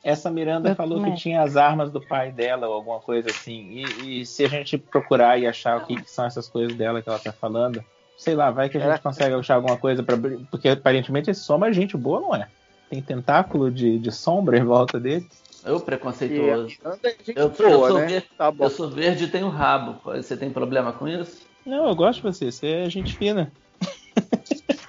Essa 0.02 0.30
Miranda 0.30 0.70
Eu 0.70 0.76
falou 0.76 0.98
também. 0.98 1.14
que 1.14 1.20
tinha 1.20 1.42
as 1.42 1.56
armas 1.56 1.90
do 1.90 2.00
pai 2.00 2.32
dela 2.32 2.66
ou 2.66 2.74
alguma 2.74 3.00
coisa 3.00 3.28
assim. 3.30 3.84
E, 4.02 4.20
e 4.22 4.26
se 4.26 4.44
a 4.44 4.48
gente 4.48 4.78
procurar 4.78 5.38
e 5.38 5.46
achar 5.46 5.78
o 5.78 5.84
que, 5.86 6.00
que 6.00 6.10
são 6.10 6.24
essas 6.24 6.48
coisas 6.48 6.74
dela 6.74 7.02
que 7.02 7.08
ela 7.08 7.18
tá 7.18 7.32
falando, 7.32 7.84
sei 8.16 8.34
lá, 8.34 8.50
vai 8.50 8.68
que 8.70 8.78
a 8.78 8.80
gente 8.80 8.94
É. 8.94 8.98
consegue 8.98 9.34
achar 9.34 9.56
alguma 9.56 9.76
coisa 9.76 10.02
para 10.02 10.16
Porque 10.50 10.68
aparentemente 10.70 11.30
esse 11.30 11.42
soma 11.42 11.68
é 11.68 11.72
gente 11.72 11.96
boa, 11.96 12.20
não 12.20 12.34
é? 12.34 12.48
Tem 12.88 13.00
tentáculo 13.02 13.70
de, 13.70 13.98
de 13.98 14.10
sombra 14.10 14.56
em 14.58 14.64
volta 14.64 14.98
dele. 14.98 15.26
Eu 15.64 15.78
preconceituoso. 15.78 16.68
Miranda 16.82 16.98
é 17.04 17.10
gente 17.22 17.36
Eu, 17.38 17.52
eu 17.58 17.76
boa, 17.76 17.88
sou 17.88 17.98
né? 17.98 18.06
verde, 18.06 18.26
Tá 18.38 18.50
bom. 18.50 18.64
eu 18.64 18.70
sou 18.70 18.88
verde 18.88 19.24
e 19.24 19.28
tenho 19.28 19.48
rabo. 19.50 20.00
Você 20.16 20.34
tem 20.36 20.50
problema 20.50 20.92
com 20.92 21.06
isso? 21.06 21.46
Não, 21.66 21.86
eu 21.88 21.94
gosto 21.94 22.16
de 22.16 22.22
você, 22.22 22.50
você 22.50 22.66
é 22.68 22.88
gente 22.90 23.14
fina. 23.16 23.52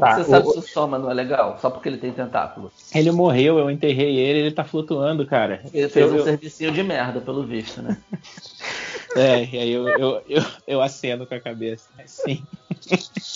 Tá, 0.00 0.16
você 0.16 0.24
sabe 0.30 0.46
o- 0.46 0.52
se 0.52 0.58
o 0.58 0.62
Soma 0.62 0.98
não 0.98 1.10
é 1.10 1.14
legal? 1.14 1.58
Só 1.60 1.70
porque 1.70 1.88
ele 1.88 1.98
tem 1.98 2.12
tentáculo. 2.12 2.70
Ele 2.94 3.10
morreu, 3.10 3.58
eu 3.58 3.70
enterrei 3.70 4.16
ele, 4.16 4.38
ele 4.40 4.52
tá 4.52 4.64
flutuando, 4.64 5.26
cara. 5.26 5.62
Ele 5.72 5.88
fez 5.88 6.06
Eu- 6.06 6.12
um 6.12 6.16
eu- 6.18 6.24
servicinho 6.24 6.72
de 6.72 6.82
merda, 6.82 7.20
pelo 7.20 7.44
visto, 7.44 7.80
né? 7.82 7.96
É, 9.16 9.44
e 9.44 9.58
aí 9.58 9.72
eu, 9.72 9.88
eu, 9.88 10.22
eu, 10.28 10.42
eu 10.66 10.82
aceno 10.82 11.26
com 11.26 11.34
a 11.34 11.40
cabeça. 11.40 11.88
Sim. 12.04 12.44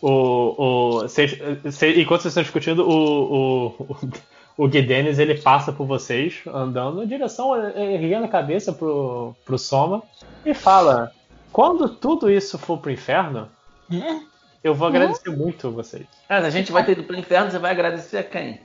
O, 0.00 1.02
o, 1.02 1.08
cês- 1.08 1.36
cê- 1.72 2.00
enquanto 2.00 2.22
vocês 2.22 2.30
estão 2.32 2.42
discutindo, 2.42 2.88
o, 2.88 3.66
o, 3.82 3.96
o 4.56 4.68
Gui 4.68 4.80
Dennis, 4.82 5.18
ele 5.18 5.34
passa 5.36 5.72
por 5.72 5.86
vocês, 5.86 6.40
andando 6.46 7.02
em 7.02 7.06
direção, 7.06 7.54
erguendo 7.76 8.24
a 8.26 8.28
cabeça 8.28 8.72
pro, 8.72 9.34
pro 9.44 9.58
Soma, 9.58 10.02
e 10.44 10.54
fala: 10.54 11.10
Quando 11.52 11.88
tudo 11.88 12.30
isso 12.30 12.56
for 12.58 12.78
pro 12.78 12.92
inferno, 12.92 13.48
eu 14.62 14.74
vou 14.74 14.88
agradecer 14.88 15.30
muito 15.30 15.70
vocês. 15.70 16.06
Ah, 16.28 16.38
a 16.38 16.50
gente 16.50 16.72
vai 16.72 16.84
ter 16.84 16.92
ido 16.92 17.04
pro 17.04 17.16
inferno, 17.16 17.50
você 17.50 17.58
vai 17.58 17.70
agradecer 17.70 18.18
a 18.18 18.24
quem? 18.24 18.60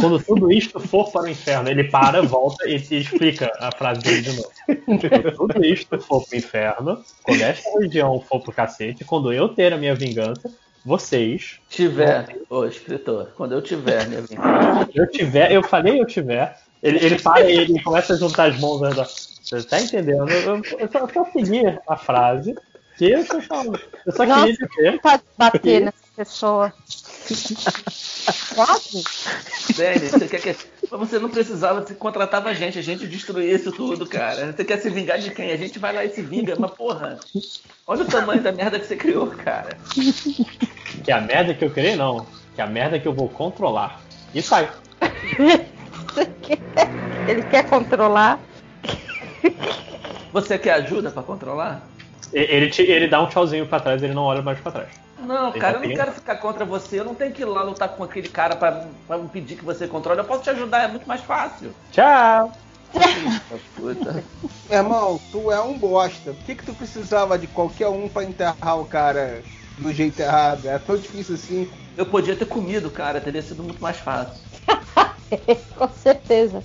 Quando 0.00 0.18
tudo 0.18 0.50
isto 0.50 0.80
for 0.80 1.10
para 1.12 1.22
o 1.22 1.28
inferno, 1.28 1.68
ele 1.68 1.84
para, 1.84 2.22
volta 2.22 2.66
e 2.68 2.80
te 2.80 2.96
explica 2.96 3.52
a 3.60 3.70
frase 3.70 4.00
dele 4.00 4.22
de 4.22 4.32
novo. 4.36 4.50
Quando 4.86 5.36
tudo 5.36 5.64
isto 5.64 5.98
for 6.00 6.26
pro 6.26 6.38
inferno, 6.38 7.04
quando 7.22 7.42
esta 7.42 7.70
religião 7.72 8.18
for 8.20 8.40
pro 8.40 8.52
cacete, 8.52 9.04
quando 9.04 9.32
eu 9.32 9.48
ter 9.48 9.72
a 9.74 9.76
minha 9.76 9.94
vingança, 9.94 10.50
vocês 10.84 11.60
Tiver, 11.68 12.36
ô 12.48 12.64
escritor, 12.64 13.32
quando 13.36 13.52
eu 13.52 13.62
tiver 13.62 14.06
minha 14.08 14.22
vingança. 14.22 14.88
eu 14.94 15.10
tiver, 15.10 15.52
eu 15.52 15.62
falei 15.62 16.00
eu 16.00 16.06
tiver, 16.06 16.56
ele, 16.82 17.04
ele 17.04 17.18
para 17.20 17.50
e 17.50 17.56
ele 17.56 17.82
começa 17.82 18.14
a 18.14 18.16
juntar 18.16 18.50
as 18.50 18.60
mãos. 18.60 18.80
né, 18.80 18.90
Você 18.90 19.62
tá 19.64 19.80
entendendo? 19.80 20.30
Eu, 20.30 20.62
eu 20.78 20.90
só, 20.90 20.98
eu 20.98 21.08
só 21.08 21.24
segui 21.32 21.62
a 21.86 21.96
frase 21.96 22.54
que 22.96 23.10
eu 23.10 23.26
tô 23.26 23.40
falando. 23.40 23.80
Eu 24.06 24.12
só 24.12 24.24
Nossa. 24.24 24.46
queria 24.46 24.68
dizer. 24.68 25.00
Pode 25.00 25.22
bater 25.36 25.80
nessa 25.80 25.98
pessoa. 26.16 26.72
Quase? 28.54 29.04
Denis, 29.76 30.10
você 30.10 30.28
quer 30.28 30.40
que. 30.40 30.56
Você 30.90 31.18
não 31.18 31.28
precisava, 31.28 31.80
você 31.80 31.94
contratava 31.94 32.50
a 32.50 32.54
gente, 32.54 32.78
a 32.78 32.82
gente 32.82 33.06
destruía 33.06 33.54
isso 33.54 33.72
tudo, 33.72 34.06
cara. 34.06 34.52
Você 34.52 34.64
quer 34.64 34.78
se 34.78 34.90
vingar 34.90 35.18
de 35.18 35.30
quem? 35.30 35.50
A 35.50 35.56
gente 35.56 35.78
vai 35.78 35.92
lá 35.92 36.04
e 36.04 36.10
se 36.10 36.22
vinga, 36.22 36.54
mas 36.58 36.70
porra. 36.70 37.18
Olha 37.86 38.02
o 38.02 38.06
tamanho 38.06 38.42
da 38.42 38.52
merda 38.52 38.78
que 38.78 38.86
você 38.86 38.96
criou, 38.96 39.26
cara. 39.28 39.76
Que 41.02 41.10
a 41.10 41.20
merda 41.20 41.54
que 41.54 41.64
eu 41.64 41.70
criei, 41.70 41.96
não. 41.96 42.26
Que 42.54 42.60
a 42.60 42.66
merda 42.66 43.00
que 43.00 43.08
eu 43.08 43.12
vou 43.12 43.28
controlar. 43.28 44.00
E 44.34 44.40
sai. 44.40 44.70
Ele 47.26 47.42
quer 47.50 47.68
controlar. 47.68 48.38
Você 50.32 50.58
quer 50.58 50.74
ajuda 50.74 51.10
pra 51.10 51.22
controlar? 51.22 51.93
Ele, 52.32 52.68
te- 52.68 52.82
ele 52.82 53.06
dá 53.08 53.20
um 53.22 53.26
tchauzinho 53.26 53.66
pra 53.66 53.80
trás, 53.80 54.02
ele 54.02 54.14
não 54.14 54.22
olha 54.24 54.42
mais 54.42 54.58
pra 54.60 54.72
trás. 54.72 54.88
Não, 55.18 55.50
Ele 55.50 55.58
cara, 55.60 55.78
tá 55.78 55.84
eu 55.84 55.88
não 55.88 55.96
quero 55.96 56.12
ficar 56.12 56.36
contra 56.36 56.64
você. 56.64 57.00
Eu 57.00 57.04
não 57.04 57.14
tenho 57.14 57.32
que 57.32 57.42
ir 57.42 57.46
lá 57.46 57.62
lutar 57.62 57.88
com 57.88 58.02
aquele 58.04 58.28
cara 58.28 58.56
pra, 58.56 58.86
pra 59.06 59.16
me 59.18 59.28
pedir 59.28 59.56
que 59.56 59.64
você 59.64 59.86
controle. 59.86 60.20
Eu 60.20 60.24
posso 60.24 60.42
te 60.42 60.50
ajudar, 60.50 60.82
é 60.84 60.88
muito 60.88 61.06
mais 61.06 61.20
fácil. 61.22 61.72
Tchau! 61.92 62.52
Puta. 63.74 64.22
Irmão, 64.70 65.20
tu 65.32 65.50
é 65.50 65.60
um 65.60 65.78
bosta. 65.78 66.32
Por 66.32 66.44
que, 66.44 66.54
que 66.54 66.64
tu 66.64 66.74
precisava 66.74 67.38
de 67.38 67.46
qualquer 67.46 67.88
um 67.88 68.08
pra 68.08 68.24
enterrar 68.24 68.78
o 68.78 68.84
cara 68.84 69.42
do 69.78 69.92
jeito 69.92 70.20
errado? 70.20 70.66
É 70.68 70.78
tão 70.78 70.96
difícil 70.96 71.34
assim. 71.34 71.68
Eu 71.96 72.06
podia 72.06 72.36
ter 72.36 72.46
comido, 72.46 72.90
cara, 72.90 73.20
teria 73.20 73.42
sido 73.42 73.62
muito 73.62 73.80
mais 73.82 73.96
fácil. 73.96 74.34
Com 75.76 75.88
certeza. 75.88 76.62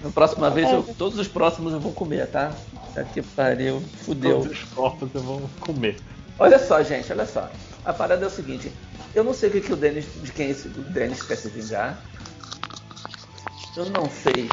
Na 0.00 0.10
próxima 0.10 0.50
vez, 0.50 0.70
eu- 0.70 0.82
todos 0.98 1.18
os 1.18 1.28
próximos 1.28 1.72
eu 1.72 1.80
vou 1.80 1.92
comer, 1.92 2.26
tá? 2.28 2.50
Tá 2.94 3.04
que 3.04 3.22
pariu, 3.22 3.82
fudeu. 4.04 4.40
Todos 4.40 4.52
os 4.52 4.64
corpos 4.64 5.08
eu 5.14 5.22
vou 5.22 5.50
comer. 5.60 5.96
Olha 6.38 6.58
só, 6.58 6.82
gente, 6.82 7.10
olha 7.12 7.26
só. 7.26 7.50
A 7.84 7.92
parada 7.92 8.24
é 8.24 8.28
o 8.28 8.30
seguinte: 8.30 8.70
eu 9.14 9.24
não 9.24 9.32
sei 9.32 9.48
o 9.48 9.52
que, 9.52 9.60
que 9.60 9.72
o 9.72 9.76
Dennis, 9.76 10.06
de 10.22 10.32
quem 10.32 10.50
esse, 10.50 10.68
o 10.68 10.70
Dennis 10.70 11.22
quer 11.22 11.36
se 11.36 11.48
vingar. 11.48 12.02
Eu 13.76 13.86
não 13.86 14.08
sei 14.10 14.48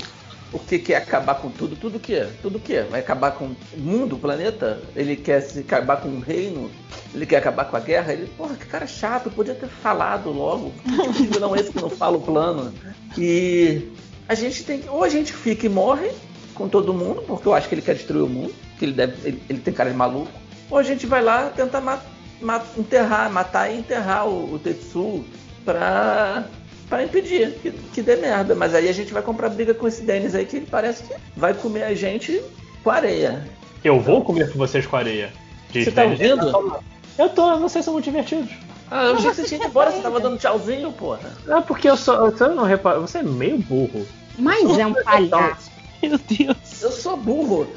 o 0.53 0.59
que, 0.59 0.79
que 0.79 0.93
é 0.93 0.97
acabar 0.97 1.35
com 1.35 1.49
tudo. 1.49 1.75
Tudo 1.75 1.97
o 1.97 1.99
quê? 1.99 2.27
Tudo 2.41 2.57
o 2.57 2.61
quê? 2.61 2.85
Vai 2.89 3.01
acabar 3.01 3.31
com 3.31 3.45
o 3.45 3.55
mundo, 3.77 4.15
o 4.15 4.19
planeta? 4.19 4.81
Ele 4.95 5.15
quer 5.15 5.41
se 5.41 5.59
acabar 5.59 5.97
com 5.97 6.09
o 6.09 6.19
reino? 6.19 6.71
Ele 7.13 7.25
quer 7.25 7.37
acabar 7.37 7.65
com 7.65 7.75
a 7.75 7.79
guerra? 7.79 8.13
Ele, 8.13 8.27
porra, 8.37 8.55
que 8.55 8.65
cara 8.65 8.87
chato, 8.87 9.29
podia 9.29 9.55
ter 9.55 9.67
falado 9.67 10.31
logo. 10.31 10.73
Que 11.15 11.27
vilão 11.27 11.55
é 11.55 11.59
esse 11.59 11.71
que 11.71 11.81
não 11.81 11.89
fala 11.89 12.17
o 12.17 12.21
plano? 12.21 12.73
E 13.17 13.91
a 14.27 14.35
gente 14.35 14.63
tem 14.63 14.79
que. 14.79 14.89
Ou 14.89 15.03
a 15.03 15.09
gente 15.09 15.33
fica 15.33 15.65
e 15.65 15.69
morre 15.69 16.11
com 16.59 16.67
todo 16.67 16.93
mundo, 16.93 17.23
porque 17.25 17.47
eu 17.47 17.53
acho 17.55 17.67
que 17.69 17.73
ele 17.75 17.81
quer 17.81 17.95
destruir 17.95 18.21
o 18.23 18.27
mundo, 18.29 18.53
que 18.77 18.83
ele 18.85 18.91
deve. 18.91 19.13
Ele, 19.27 19.41
ele 19.49 19.59
tem 19.59 19.73
cara 19.73 19.89
de 19.89 19.95
maluco. 19.95 20.29
Ou 20.69 20.77
a 20.77 20.83
gente 20.83 21.07
vai 21.07 21.23
lá 21.23 21.49
tentar 21.55 21.79
ma- 21.81 21.99
ma- 22.41 22.61
enterrar, 22.77 23.31
matar 23.31 23.71
e 23.71 23.79
enterrar 23.79 24.27
o, 24.27 24.53
o 24.53 24.59
Tetsu 24.59 25.23
pra. 25.65 26.43
Pra 26.89 27.03
impedir 27.03 27.51
que, 27.61 27.71
que 27.71 28.01
dê 28.01 28.15
merda. 28.15 28.55
Mas 28.55 28.73
aí 28.73 28.89
a 28.89 28.91
gente 28.91 29.13
vai 29.13 29.21
comprar 29.21 29.49
briga 29.49 29.73
com 29.75 29.87
esse 29.87 30.01
Dennis 30.01 30.33
aí 30.35 30.43
que 30.45 30.57
ele 30.57 30.67
parece 30.69 31.03
que 31.03 31.13
vai 31.37 31.53
comer 31.53 31.83
a 31.83 31.93
gente 31.93 32.41
com 32.83 32.89
areia. 32.89 33.47
Eu 33.83 33.99
vou 33.99 34.23
comer 34.23 34.51
com 34.51 34.57
vocês 34.57 34.85
com 34.87 34.97
areia. 34.97 35.31
Diz 35.71 35.85
Você 35.85 35.91
tá 35.91 36.03
Dennis. 36.03 36.19
ouvindo? 36.19 36.79
Eu 37.17 37.29
tô, 37.29 37.57
vocês 37.59 37.85
são 37.85 37.93
muito 37.93 38.05
divertidos. 38.05 38.49
Ah, 38.89 39.03
eu 39.05 39.13
achei 39.17 39.29
que 39.29 39.35
você 39.35 39.43
tinha 39.43 39.59
ido 39.59 39.69
embora, 39.69 39.91
você 39.91 40.01
tava 40.01 40.19
dando 40.19 40.39
tchauzinho, 40.39 40.91
porra. 40.91 41.19
É 41.47 41.61
porque 41.61 41.87
eu 41.87 41.95
sou. 41.95 42.31
Você 42.31 42.47
não 42.47 42.63
repara. 42.63 42.99
Você 42.99 43.19
é 43.19 43.23
meio 43.23 43.59
burro. 43.59 44.03
Mas 44.39 44.77
é 44.79 44.87
um 44.87 44.93
palhaço. 44.95 45.68
Meu 46.01 46.17
Deus. 46.17 46.81
Eu 46.81 46.91
sou 46.91 47.17
burro. 47.17 47.67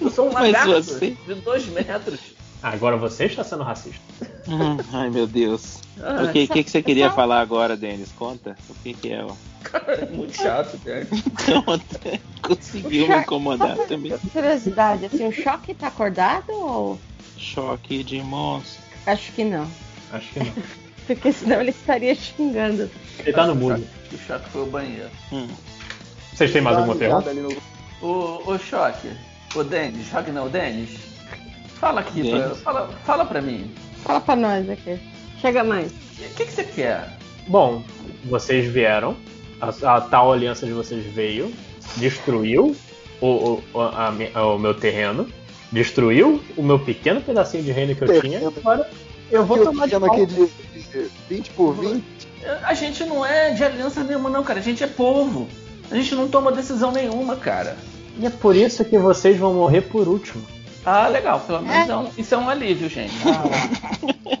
Eu 0.00 0.10
sou 0.10 0.28
um 0.28 0.32
lagarto 0.32 0.72
você- 0.72 1.16
de 1.26 1.34
dois 1.36 1.66
metros. 1.66 2.20
Agora 2.62 2.96
você 2.96 3.26
está 3.26 3.44
sendo 3.44 3.62
racista. 3.62 4.00
Ah, 4.48 4.76
Ai, 4.92 5.10
meu 5.10 5.26
Deus. 5.26 5.78
Ah, 6.00 6.24
o 6.24 6.32
que, 6.32 6.46
que, 6.46 6.64
que 6.64 6.70
você 6.70 6.82
queria 6.82 7.10
falar 7.10 7.40
agora, 7.40 7.76
Denis? 7.76 8.10
Conta. 8.12 8.56
O 8.68 8.74
que, 8.82 8.94
que 8.94 9.12
é? 9.12 9.22
ó? 9.22 9.32
Cara, 9.62 9.92
é 9.92 10.06
muito 10.06 10.36
chato, 10.36 10.78
cara. 10.84 11.06
Conta. 11.64 12.20
Conseguiu 12.42 13.08
me 13.08 13.16
incomodar 13.18 13.76
também. 13.86 14.16
Curiosidade, 14.32 15.06
assim, 15.06 15.26
o 15.26 15.32
choque 15.32 15.74
tá 15.74 15.88
acordado 15.88 16.50
ou. 16.52 16.98
Choque 17.36 18.02
de 18.02 18.20
monstro. 18.22 18.82
Acho 19.06 19.30
que 19.32 19.44
não. 19.44 19.68
Acho 20.12 20.32
que 20.32 20.38
não. 20.40 20.52
Porque 21.06 21.32
senão 21.32 21.60
ele 21.60 21.70
estaria 21.70 22.14
xingando. 22.14 22.90
Ele 23.18 23.32
tá 23.32 23.46
no 23.46 23.54
mudo. 23.54 23.86
O 24.12 24.18
chato 24.18 24.48
foi 24.48 24.62
o 24.62 24.66
banheiro. 24.66 25.10
Hum. 25.32 25.46
Vocês 26.36 26.52
têm 26.52 26.60
mais 26.62 26.76
alguma 26.76 26.94
uma 26.94 26.98
pergunta? 27.22 27.32
no- 27.34 27.56
Ô, 28.02 28.42
ô 28.52 28.58
Choque, 28.58 29.08
ô 29.54 29.64
Denis, 29.64 30.06
Choque 30.08 30.30
não, 30.30 30.48
Denis. 30.48 30.90
Fala 31.80 32.00
aqui, 32.00 32.28
pra, 32.30 32.38
Denis. 32.40 32.58
fala, 32.60 32.90
fala 33.04 33.24
pra 33.24 33.40
mim. 33.40 33.70
Fala 34.02 34.20
pra 34.20 34.36
nós 34.36 34.68
aqui. 34.68 34.98
Chega 35.40 35.64
mais. 35.64 35.90
O 35.92 36.34
que, 36.36 36.44
que 36.46 36.52
você 36.52 36.64
quer? 36.64 37.16
Bom, 37.48 37.82
vocês 38.24 38.66
vieram. 38.70 39.16
A, 39.60 39.96
a 39.96 40.00
tal 40.02 40.32
aliança 40.32 40.66
de 40.66 40.72
vocês 40.72 41.04
veio, 41.06 41.50
destruiu 41.96 42.76
o, 43.22 43.62
o, 43.72 43.80
a 43.80 44.10
mi- 44.12 44.30
o 44.34 44.58
meu 44.58 44.74
terreno, 44.74 45.26
destruiu 45.72 46.42
o 46.56 46.62
meu 46.62 46.78
pequeno 46.78 47.22
pedacinho 47.22 47.62
de 47.64 47.72
reino 47.72 47.94
que 47.96 48.04
eu 48.04 48.20
tinha. 48.20 48.46
Agora 48.46 48.90
eu 49.30 49.44
vou 49.46 49.56
Eu 49.56 49.64
tomar 49.64 49.88
de 49.88 49.94
aqui 49.94 50.26
de, 50.26 50.46
de 50.46 51.10
20 51.30 51.50
por 51.52 51.72
20. 51.74 52.04
A 52.62 52.74
gente 52.74 53.02
não 53.04 53.24
é 53.24 53.50
de 53.52 53.64
aliança 53.64 54.04
nenhuma, 54.04 54.28
não, 54.28 54.44
cara. 54.44 54.58
A 54.60 54.62
gente 54.62 54.84
é 54.84 54.86
povo. 54.86 55.48
A 55.90 55.94
gente 55.94 56.14
não 56.14 56.28
toma 56.28 56.52
decisão 56.52 56.90
nenhuma, 56.92 57.36
cara. 57.36 57.76
E 58.18 58.26
é 58.26 58.30
por 58.30 58.56
isso 58.56 58.84
que 58.84 58.98
vocês 58.98 59.36
vão 59.36 59.54
morrer 59.54 59.82
por 59.82 60.08
último. 60.08 60.42
Ah, 60.84 61.08
legal. 61.08 61.40
Pelo 61.40 61.62
menos 61.62 61.88
é 61.88 61.96
um- 61.96 62.10
isso 62.16 62.34
é 62.34 62.38
um 62.38 62.48
alívio, 62.48 62.88
gente. 62.88 63.12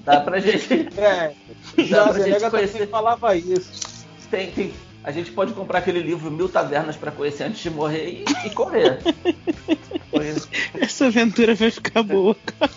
Dá 0.04 0.20
pra 0.20 0.38
gente. 0.38 0.88
É, 0.96 1.32
Dá 1.76 1.84
já 1.84 2.04
pra 2.12 2.22
a 2.22 2.28
gente 2.28 2.50
conhecer. 2.50 2.86
falava 2.88 3.36
isso. 3.36 3.96
Tem, 4.30 4.50
tem- 4.50 4.72
a 5.04 5.10
gente 5.12 5.30
pode 5.32 5.52
comprar 5.52 5.78
aquele 5.80 6.00
livro 6.00 6.30
Mil 6.30 6.48
Tavernas 6.48 6.96
pra 6.96 7.10
conhecer 7.10 7.44
antes 7.44 7.60
de 7.60 7.70
morrer 7.70 8.24
e, 8.44 8.46
e 8.46 8.50
correr. 8.50 8.98
Essa 10.80 11.06
aventura 11.06 11.54
vai 11.54 11.70
ficar 11.70 12.02
boa, 12.02 12.34
cara. 12.58 12.72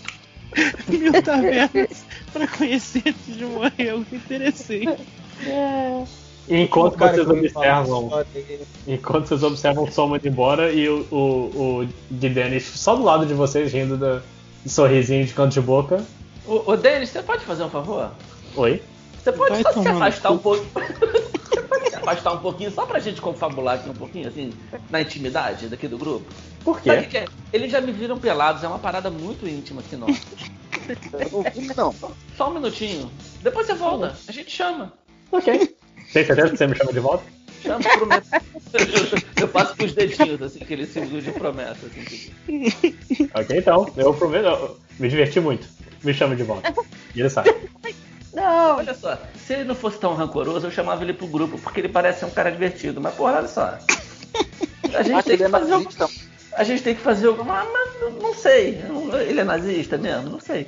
Mil 0.88 1.14
tavernas 1.24 2.04
pra 2.34 2.48
conhecer 2.48 3.04
antes 3.08 3.38
de 3.38 3.46
morrer. 3.46 3.72
Eu 3.78 4.00
me 4.00 4.06
interessei. 4.18 4.84
E 5.42 6.04
enquanto 6.50 6.96
O 6.96 6.98
vocês 6.98 7.30
observam, 7.30 8.26
enquanto 8.88 9.28
vocês 9.28 9.44
observam 9.44 9.84
o 9.84 9.92
Soma 9.92 10.18
indo 10.18 10.28
embora 10.28 10.72
e 10.72 10.90
o, 10.90 11.06
o, 11.12 11.18
o 11.82 11.90
de 12.10 12.30
Dennis 12.30 12.66
só 12.66 12.96
do 12.96 13.04
lado 13.04 13.26
de 13.26 13.34
vocês 13.34 13.72
rindo 13.72 13.96
da, 13.98 14.22
do 14.64 14.70
sorrisinho 14.70 15.26
de 15.26 15.34
canto 15.34 15.54
de 15.54 15.62
boca. 15.62 16.04
Ô, 16.48 16.72
ô 16.72 16.76
Denis, 16.76 17.10
você 17.10 17.22
pode 17.22 17.44
fazer 17.46 17.64
um 17.64 17.70
favor? 17.70 18.12
Oi? 18.56 18.82
Você 19.22 19.32
pode 19.32 19.52
Vai 19.52 19.62
só 19.62 19.70
se 19.70 19.76
tomar 19.76 19.92
no 19.92 19.98
afastar 19.98 20.32
um 20.32 20.38
pouco. 20.38 20.66
Você 21.50 21.62
pode 21.64 21.90
se 21.90 21.96
afastar 21.96 22.34
um 22.34 22.38
pouquinho 22.38 22.72
só 22.72 22.86
pra 22.86 23.00
gente 23.00 23.20
confabular 23.20 23.76
aqui 23.76 23.90
um 23.90 23.94
pouquinho, 23.94 24.28
assim, 24.28 24.54
na 24.90 25.02
intimidade 25.02 25.68
daqui 25.68 25.88
do 25.88 25.98
grupo? 25.98 26.26
Por 26.64 26.80
Sabe 26.82 27.00
o 27.00 27.02
quê? 27.02 27.08
que 27.08 27.18
é? 27.18 27.26
Eles 27.52 27.72
já 27.72 27.82
me 27.82 27.92
viram 27.92 28.20
pelados, 28.20 28.64
é 28.64 28.68
uma 28.68 28.78
parada 28.80 29.10
muito 29.10 29.48
íntima 29.48 29.82
aqui, 29.82 29.96
nossa. 29.96 30.14
Eu 31.14 31.30
não 31.32 31.52
vi, 31.52 31.76
não. 31.76 31.94
Só 32.38 32.50
um 32.50 32.54
minutinho. 32.54 33.12
Depois 33.42 33.68
você 33.68 33.74
volta, 33.74 34.16
a 34.28 34.32
gente 34.32 34.52
chama. 34.52 34.94
Ok. 35.32 35.76
Tem 36.14 36.26
certeza 36.26 36.50
que 36.50 36.58
você 36.58 36.68
me 36.68 36.76
chama 36.76 36.92
de 36.94 37.00
volta? 37.00 37.24
Chama, 37.62 37.80
prometo. 37.84 38.28
Eu 39.40 39.48
passo 39.48 39.76
pros 39.76 39.94
dedinhos, 39.94 40.42
assim, 40.42 40.60
aquele 40.62 40.86
símbolo 40.86 41.22
de 41.22 41.32
promessa, 41.32 41.86
assim. 41.86 42.32
Ok, 43.34 43.58
então. 43.58 43.92
Eu 43.98 44.14
prometo. 44.14 44.46
eu 44.46 44.80
me 45.00 45.10
diverti 45.10 45.40
muito. 45.40 45.68
Me 46.04 46.14
chama 46.14 46.36
de 46.36 46.44
volta. 46.44 46.74
E 47.14 47.20
ele 47.20 47.30
sai. 47.30 47.46
Não, 48.34 48.78
Olha 48.78 48.94
só, 48.94 49.18
se 49.36 49.54
ele 49.54 49.64
não 49.66 49.76
fosse 49.76 49.98
tão 50.00 50.14
rancoroso, 50.16 50.68
eu 50.68 50.72
chamava 50.72 51.04
ele 51.04 51.14
pro 51.14 51.28
grupo, 51.28 51.58
porque 51.60 51.82
ele 51.82 51.90
parece 51.90 52.20
ser 52.20 52.26
um 52.26 52.30
cara 52.32 52.52
divertido. 52.52 53.02
Mas, 53.02 53.14
porra, 53.16 53.38
olha 53.38 53.48
só. 53.48 53.78
A 54.94 55.04
gente 55.04 55.24
tem 55.24 55.34
ele 55.34 55.38
que 55.38 55.44
é 55.44 55.50
fazer 55.50 55.74
alguma. 55.74 56.10
A 56.54 56.64
gente 56.64 56.84
tem 56.84 56.96
que 56.96 57.02
fazer 57.02 57.28
alguma. 57.28 57.66
Mas 57.66 58.22
não- 58.22 58.34
sei. 58.34 58.80
Ele 59.28 59.42
é 59.42 59.44
nazista 59.44 59.98
mesmo? 59.98 60.30
Não 60.30 60.40
sei. 60.40 60.68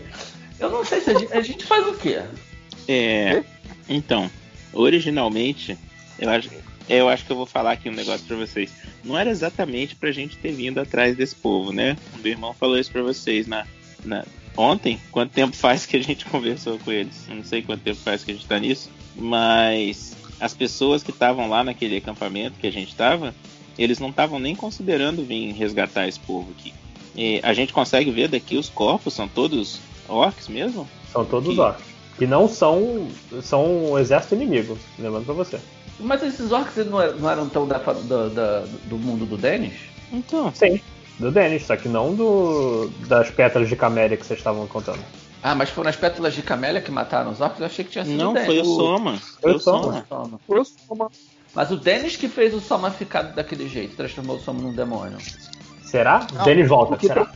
Eu 0.60 0.70
não 0.70 0.84
sei 0.84 1.00
se 1.02 1.10
a 1.12 1.18
gente, 1.18 1.34
a 1.34 1.42
gente 1.42 1.66
faz 1.66 1.88
o 1.88 1.94
quê? 1.94 2.22
É. 2.88 3.44
Então, 3.88 4.30
originalmente, 4.74 5.78
eu 6.20 6.30
acho, 6.30 6.50
eu 6.90 7.10
acho 7.10 7.26
que 7.26 7.32
eu 7.32 7.36
vou 7.38 7.46
falar 7.46 7.72
aqui 7.74 7.90
um 7.90 7.94
negócio 7.94 8.26
pra 8.26 8.38
vocês. 8.38 8.72
Não 9.04 9.18
era 9.18 9.30
exatamente 9.30 9.96
pra 9.96 10.12
gente 10.12 10.38
ter 10.38 10.52
vindo 10.52 10.80
atrás 10.80 11.16
desse 11.16 11.36
povo, 11.36 11.72
né? 11.72 11.98
O 12.16 12.22
meu 12.22 12.32
irmão 12.32 12.54
falou 12.54 12.78
isso 12.78 12.92
pra 12.92 13.02
vocês 13.02 13.48
na, 13.48 13.66
na- 14.04 14.26
ontem. 14.58 15.00
Quanto 15.12 15.32
tempo 15.32 15.56
faz 15.56 15.86
que 15.86 15.98
a 15.98 16.04
gente 16.04 16.26
conversou 16.30 16.78
com 16.80 16.92
eles? 16.92 17.26
Não 17.30 17.44
sei 17.44 17.62
quanto 17.62 17.82
tempo 17.82 18.00
faz 18.00 18.24
que 18.24 18.32
a 18.32 18.34
gente 18.34 18.46
tá 18.48 18.60
nisso, 18.60 18.90
mas 19.16 20.16
as 20.40 20.54
pessoas 20.54 21.04
que 21.04 21.12
estavam 21.12 21.48
lá 21.50 21.64
naquele 21.64 21.98
acampamento 21.98 22.58
que 22.60 22.68
a 22.68 22.72
gente 22.72 22.96
tava, 22.96 23.34
eles 23.78 24.00
não 24.00 24.10
estavam 24.10 24.40
nem 24.40 24.56
considerando 24.56 25.24
vir 25.24 25.52
resgatar 25.54 26.08
esse 26.08 26.20
povo 26.20 26.52
aqui. 26.58 26.74
E 27.16 27.40
a 27.44 27.54
gente 27.54 27.74
consegue 27.74 28.10
ver 28.12 28.28
daqui 28.30 28.56
os 28.58 28.70
corpos, 28.70 29.14
são 29.14 29.28
todos 29.28 29.80
orcs 30.08 30.48
mesmo? 30.48 30.88
São 31.12 31.26
todos 31.26 31.54
Que- 31.54 31.60
orcs. 31.60 31.91
Que 32.18 32.28
não 32.28 32.48
são. 32.48 33.08
são 33.42 33.92
um 33.92 34.00
exército 34.00 34.36
inimigo, 34.36 34.78
lembrando 35.00 35.26
pra 35.26 35.34
você. 35.34 35.60
Mas 36.00 36.22
esses 36.24 36.52
orcs 36.52 36.86
não 36.86 37.02
eram, 37.02 37.18
não 37.18 37.30
eram 37.30 37.50
tão 37.50 37.68
da, 37.68 37.78
da- 37.78 38.28
da- 38.30 38.64
do 38.86 38.98
mundo 38.98 39.26
do 39.26 39.38
Dennis? 39.38 39.74
Então, 40.12 40.52
Sim. 40.54 40.80
Do 41.20 41.32
Dennis, 41.32 41.66
só 41.68 41.76
que 41.76 41.88
não 41.88 42.16
do 42.16 42.90
das 43.08 43.30
pétalas 43.30 43.70
de 43.70 43.76
camélia 43.76 44.18
que 44.18 44.26
vocês 44.26 44.40
estavam 44.40 44.66
contando. 44.68 45.00
Ah, 45.44 45.54
mas 45.54 45.70
foram 45.70 45.90
as 45.90 45.96
pétalas 45.96 46.34
de 46.34 46.42
camélia 46.42 46.82
que 46.82 46.92
mataram 46.92 47.32
os 47.32 47.42
orcs? 47.42 47.60
Eu 47.60 47.66
achei 47.68 47.86
que 47.86 47.92
tinha 47.92 48.06
sido 48.06 48.18
Não, 48.18 48.34
o 48.34 48.46
foi 48.46 48.60
o 48.60 48.66
Soma. 48.66 49.20
Foi 49.42 49.54
o 49.56 49.60
Soma. 49.60 50.06
Soma. 50.10 50.40
Eu 50.50 50.66
sou 50.66 50.76
uma- 50.96 51.12
Mas 51.54 51.70
o 51.72 51.78
Dennis 51.78 52.16
que 52.16 52.28
fez 52.28 52.54
o 52.54 52.60
Soma 52.60 52.90
ficar 52.92 53.22
daquele 53.24 53.68
jeito, 53.68 53.96
transformou 53.96 54.38
o 54.38 54.40
Soma 54.40 54.62
num 54.62 54.74
demônio. 54.74 55.18
Será? 55.84 56.26
Não, 56.34 56.44
Dennis 56.44 56.68
volta, 56.68 56.96
o 56.96 57.00
será? 57.00 57.28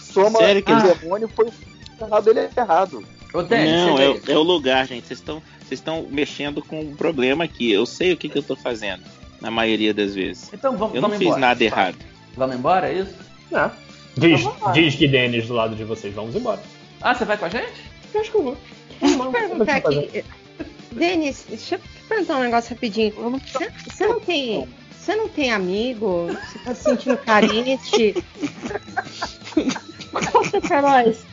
Soma 0.00 0.38
Sério 0.38 0.62
que 0.62 0.72
o 0.72 0.78
ele- 0.78 0.94
demônio 0.96 1.28
foi 1.34 1.46
o 1.46 2.04
errado, 2.04 2.28
ele 2.28 2.40
é 2.40 2.50
errado. 2.56 3.02
Ô, 3.32 3.42
Dennis, 3.42 3.72
Não, 3.72 3.98
é, 3.98 4.20
é 4.28 4.36
o 4.36 4.42
lugar, 4.42 4.86
gente. 4.86 5.06
Vocês 5.06 5.18
estão 5.20 5.42
vocês 5.72 5.80
estão 5.80 6.06
mexendo 6.10 6.62
com 6.62 6.80
um 6.80 6.94
problema 6.94 7.44
aqui. 7.44 7.70
Eu 7.72 7.86
sei 7.86 8.12
o 8.12 8.16
que, 8.16 8.28
que 8.28 8.36
eu 8.36 8.42
tô 8.42 8.54
fazendo, 8.54 9.02
na 9.40 9.50
maioria 9.50 9.94
das 9.94 10.14
vezes. 10.14 10.50
Então 10.52 10.76
vamos, 10.76 10.94
Eu 10.94 11.00
não 11.00 11.08
vamos 11.08 11.18
fiz 11.18 11.28
embora. 11.28 11.40
nada 11.40 11.64
errado. 11.64 11.96
Vamos 12.36 12.56
embora, 12.56 12.88
é 12.92 12.98
isso? 12.98 13.14
É. 13.50 13.70
Diz, 14.16 14.40
Então 14.40 14.52
vamos 14.60 14.74
diz 14.74 14.94
que 14.94 15.08
Dennis 15.08 15.46
do 15.46 15.54
lado 15.54 15.74
de 15.74 15.84
vocês. 15.84 16.14
Vamos 16.14 16.36
embora. 16.36 16.62
Ah, 17.00 17.14
você 17.14 17.24
vai 17.24 17.38
com 17.38 17.46
a 17.46 17.48
gente? 17.48 17.72
Eu 18.12 18.20
acho 18.20 18.30
que 18.30 18.36
eu 18.36 18.42
vou. 18.42 18.56
eu 19.00 19.32
perguntar 19.32 19.76
aqui. 19.76 20.24
Denis, 20.92 21.46
deixa 21.48 21.76
eu 21.76 21.80
perguntar 22.06 22.36
um 22.36 22.42
negócio 22.42 22.74
rapidinho. 22.74 23.12
Você, 23.12 23.72
você 23.88 24.06
não 24.06 24.20
tem. 24.20 24.68
Você 24.90 25.16
não 25.16 25.28
tem 25.28 25.50
amigo? 25.52 26.26
Você 26.28 26.58
tá 26.58 26.74
se 26.74 26.84
sentindo 26.84 27.16
carente? 27.16 28.14
Conta 30.32 30.60
pra 30.60 30.82
nós. 30.82 31.24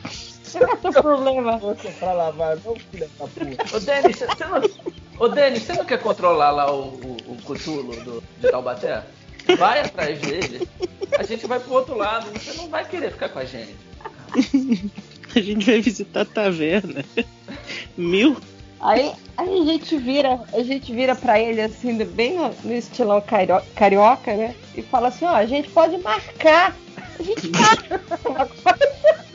Qual 0.58 0.70
é 0.70 0.88
o 0.88 0.92
seu 0.92 1.02
problema? 1.02 1.58
Você 1.58 1.88
pra 1.90 2.12
lavar, 2.12 2.56
não, 2.64 2.74
filha 2.76 3.08
da 3.18 3.26
puta. 3.26 3.76
Ô, 3.76 3.80
Denis, 3.80 4.16
você 4.18 4.44
não... 4.44 4.90
Ô, 5.18 5.28
Denis, 5.28 5.62
você 5.62 5.72
não 5.74 5.84
quer 5.84 6.00
controlar 6.02 6.50
lá 6.50 6.72
o, 6.72 6.88
o, 6.88 7.16
o 7.28 7.36
Cthulhu 7.44 7.92
do, 8.04 8.22
de 8.40 8.50
Taubaté? 8.50 9.02
Vai 9.58 9.80
atrás 9.80 10.18
dele. 10.20 10.68
A 11.18 11.22
gente 11.22 11.46
vai 11.46 11.58
pro 11.60 11.72
outro 11.74 11.96
lado. 11.96 12.26
Você 12.38 12.56
não 12.56 12.68
vai 12.68 12.84
querer 12.86 13.12
ficar 13.12 13.28
com 13.28 13.38
a 13.38 13.44
gente. 13.44 13.74
A 15.34 15.40
gente 15.40 15.64
vai 15.64 15.80
visitar 15.80 16.22
a 16.22 16.24
taverna. 16.24 17.04
Mil. 17.96 18.36
Aí, 18.80 19.12
aí 19.36 19.60
a 19.60 19.64
gente 19.64 19.96
vira, 19.96 20.40
a 20.52 20.62
gente 20.64 20.92
vira 20.92 21.14
pra 21.14 21.38
ele 21.38 21.60
assim, 21.60 21.96
bem 22.04 22.34
no, 22.36 22.48
no 22.64 22.74
estilão 22.74 23.20
cairo- 23.20 23.62
carioca, 23.76 24.34
né? 24.34 24.56
E 24.74 24.82
fala 24.82 25.06
assim, 25.08 25.24
ó, 25.26 25.34
a 25.34 25.46
gente 25.46 25.68
pode 25.68 25.98
marcar. 25.98 26.74
A 27.18 27.22
gente 27.22 27.48
marca 27.50 28.00
uma 28.28 28.46
coisa. 28.48 29.29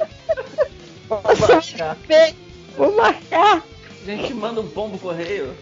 Vou 2.78 2.96
marcar. 2.96 3.64
A 4.02 4.06
gente 4.06 4.34
manda 4.34 4.62
um 4.62 4.68
pombo 4.68 4.98
correio. 4.98 5.54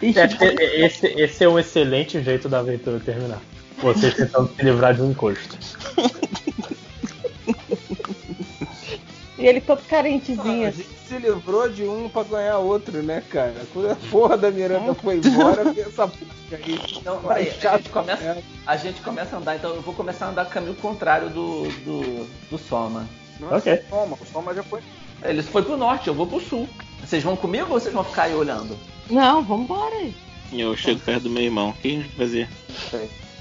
Esse, 0.00 1.06
esse 1.06 1.44
é 1.44 1.48
um 1.48 1.58
excelente 1.58 2.22
jeito 2.22 2.48
da 2.48 2.60
aventura 2.60 3.00
terminar. 3.00 3.42
Vocês 3.78 4.14
tentando 4.14 4.48
se 4.54 4.62
livrar 4.62 4.94
de 4.94 5.02
um 5.02 5.10
encosto. 5.10 5.58
E 9.38 9.46
ele 9.46 9.60
todo 9.60 9.80
Ah, 9.84 9.88
carentezinho. 9.88 10.66
a 10.66 10.70
gente 10.70 10.88
se 11.08 11.16
livrou 11.16 11.68
de 11.68 11.84
um 11.84 12.08
pra 12.08 12.24
ganhar 12.24 12.58
outro, 12.58 13.02
né, 13.02 13.22
cara? 13.30 13.54
Quando 13.72 13.90
a 13.92 13.96
porra 14.10 14.36
da 14.36 14.50
Miranda 14.50 14.92
foi 14.94 15.16
embora, 15.18 15.62
essa 15.80 16.08
porra 16.08 16.32
aí. 16.52 16.80
Então, 16.96 17.20
peraí, 17.22 17.48
a 17.48 17.76
gente, 17.76 17.88
começa, 17.90 18.38
a 18.66 18.76
gente 18.76 19.00
começa 19.00 19.36
a 19.36 19.38
andar, 19.38 19.56
então 19.56 19.74
eu 19.74 19.82
vou 19.82 19.94
começar 19.94 20.26
a 20.26 20.30
andar 20.30 20.46
caminho 20.46 20.74
contrário 20.74 21.30
do, 21.30 21.62
do, 21.84 22.26
do 22.50 22.58
Soma. 22.58 23.08
Nossa, 23.38 23.56
Ok. 23.56 23.82
Soma, 23.88 24.18
o 24.20 24.26
Soma 24.26 24.54
já 24.54 24.62
foi. 24.64 24.80
Ele 25.22 25.42
foi 25.42 25.62
pro 25.62 25.76
norte, 25.76 26.08
eu 26.08 26.14
vou 26.14 26.26
pro 26.26 26.40
sul. 26.40 26.68
Vocês 27.04 27.22
vão 27.22 27.36
comigo 27.36 27.72
ou 27.72 27.78
vocês 27.80 27.94
vão 27.94 28.02
ficar 28.04 28.24
aí 28.24 28.34
olhando? 28.34 28.76
Não, 29.08 29.42
vambora 29.42 29.94
aí. 29.94 30.14
Eu 30.52 30.76
chego 30.76 31.00
perto 31.00 31.24
do 31.24 31.30
meu 31.30 31.42
irmão. 31.44 31.70
O 31.70 31.72
que 31.74 31.88
a 31.88 31.90
gente 31.92 32.08
vai 32.08 32.26
fazer? 32.26 32.48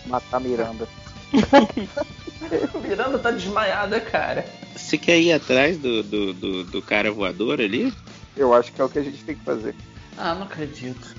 Matar 0.06 0.38
a 0.38 0.40
Miranda. 0.40 0.88
Miranda 2.82 3.20
tá 3.20 3.32
desmaiada, 3.32 4.00
cara. 4.00 4.46
Você 4.88 4.98
quer 4.98 5.20
ir 5.20 5.34
atrás 5.34 5.78
do, 5.78 6.02
do, 6.02 6.34
do, 6.34 6.64
do 6.64 6.82
cara 6.82 7.12
voador 7.12 7.60
ali? 7.60 7.94
Eu 8.38 8.54
acho 8.54 8.72
que 8.72 8.80
é 8.80 8.86
o 8.86 8.88
que 8.88 8.98
a 8.98 9.04
gente 9.04 9.22
tem 9.22 9.36
que 9.36 9.44
fazer. 9.44 9.76
Ah, 10.18 10.34
não 10.34 10.44
acredito. 10.44 11.14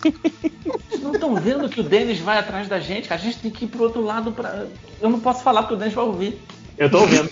Vocês 0.00 1.02
não 1.02 1.12
estão 1.12 1.34
vendo 1.34 1.68
que 1.68 1.80
o 1.80 1.82
Denis 1.82 2.20
vai 2.20 2.38
atrás 2.38 2.68
da 2.68 2.78
gente? 2.78 3.12
A 3.12 3.16
gente 3.16 3.38
tem 3.38 3.50
que 3.50 3.64
ir 3.64 3.68
pro 3.68 3.82
outro 3.82 4.00
lado 4.00 4.30
pra. 4.30 4.68
Eu 5.00 5.10
não 5.10 5.18
posso 5.18 5.42
falar 5.42 5.62
porque 5.62 5.74
o 5.74 5.76
Denis 5.76 5.92
vai 5.92 6.04
ouvir. 6.04 6.40
Eu 6.78 6.88
tô 6.88 7.00
ouvindo. 7.00 7.28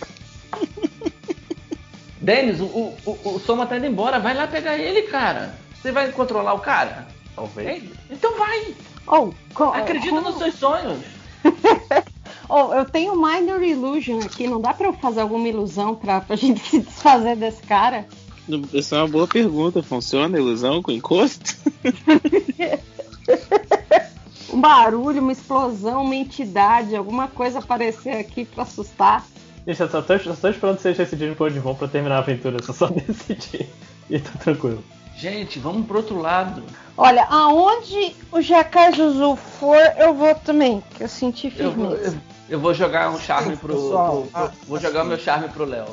Denis, 2.20 2.58
o, 2.58 2.64
o, 2.64 2.98
o, 3.06 3.34
o 3.36 3.38
Soma 3.38 3.64
tá 3.64 3.76
indo 3.76 3.86
embora. 3.86 4.18
Vai 4.18 4.34
lá 4.34 4.48
pegar 4.48 4.76
ele, 4.76 5.02
cara. 5.02 5.54
Você 5.80 5.92
vai 5.92 6.10
controlar 6.10 6.54
o 6.54 6.58
cara? 6.58 7.06
Talvez. 7.36 7.84
Então 8.10 8.36
vai! 8.36 8.74
Oh, 9.06 9.32
Acredita 9.74 10.16
como- 10.16 10.28
nos 10.28 10.38
seus 10.38 10.56
sonhos. 10.56 10.98
Oh, 12.49 12.73
eu 12.75 12.85
tenho 12.85 13.15
Minor 13.15 13.62
Illusion 13.62 14.21
aqui, 14.21 14.47
não 14.47 14.60
dá 14.60 14.75
pra 14.75 14.89
eu 14.89 14.92
fazer 14.92 15.21
alguma 15.21 15.49
ilusão 15.49 15.94
pra, 15.94 16.21
pra 16.21 16.37
gente 16.37 16.60
se 16.69 16.81
desfazer 16.81 17.37
desse 17.37 17.62
cara? 17.62 18.07
Essa 18.75 18.97
é 18.97 18.99
uma 18.99 19.08
boa 19.08 19.28
pergunta. 19.28 19.83
Funciona 19.83 20.37
a 20.37 20.41
ilusão 20.41 20.83
com 20.83 20.91
encosto? 20.91 21.57
Um 24.53 24.60
barulho, 24.60 25.23
uma 25.23 25.33
explosão, 25.33 26.05
uma 26.05 26.15
entidade, 26.15 26.94
alguma 26.94 27.26
coisa 27.26 27.58
aparecer 27.60 28.17
aqui 28.17 28.44
pra 28.44 28.65
assustar. 28.65 29.25
Gente, 29.67 29.81
eu 29.81 29.89
só 29.89 30.03
tô, 30.03 30.19
só 30.19 30.35
tô 30.35 30.49
esperando 30.51 30.78
vocês 30.78 30.99
decidirem 30.99 31.35
pra 31.35 31.47
onde 31.47 31.58
vão 31.58 31.75
pra 31.75 31.89
terminar 31.89 32.17
a 32.17 32.19
aventura. 32.19 32.58
Eu 32.58 32.75
só 32.75 32.89
decidir. 32.92 33.67
E 34.10 34.19
tá 34.19 34.33
tranquilo. 34.39 34.85
Gente, 35.17 35.58
vamos 35.58 35.87
pro 35.87 35.99
outro 35.99 36.21
lado. 36.21 36.62
Olha, 36.99 37.25
aonde 37.31 38.15
o 38.31 38.42
Jacques 38.42 38.97
Zuzu 38.97 39.37
for, 39.37 39.78
eu 39.97 40.12
vou 40.12 40.35
também, 40.35 40.83
que 40.97 41.05
eu 41.05 41.08
senti 41.08 41.51
firmeza. 41.51 41.94
eu, 41.94 42.12
eu 42.12 42.15
vou 42.60 42.74
jogar 42.74 43.10
um 43.10 43.18
charme 43.18 43.56
pro. 43.56 43.74
Pessoal, 43.74 44.22
pro- 44.22 44.31
pro- 44.31 44.40
ah, 44.40 44.52
vou 44.67 44.78
jogar 44.81 45.02
o 45.04 45.06
meu 45.06 45.18
charme 45.18 45.49
pro 45.49 45.65
Léo. 45.65 45.86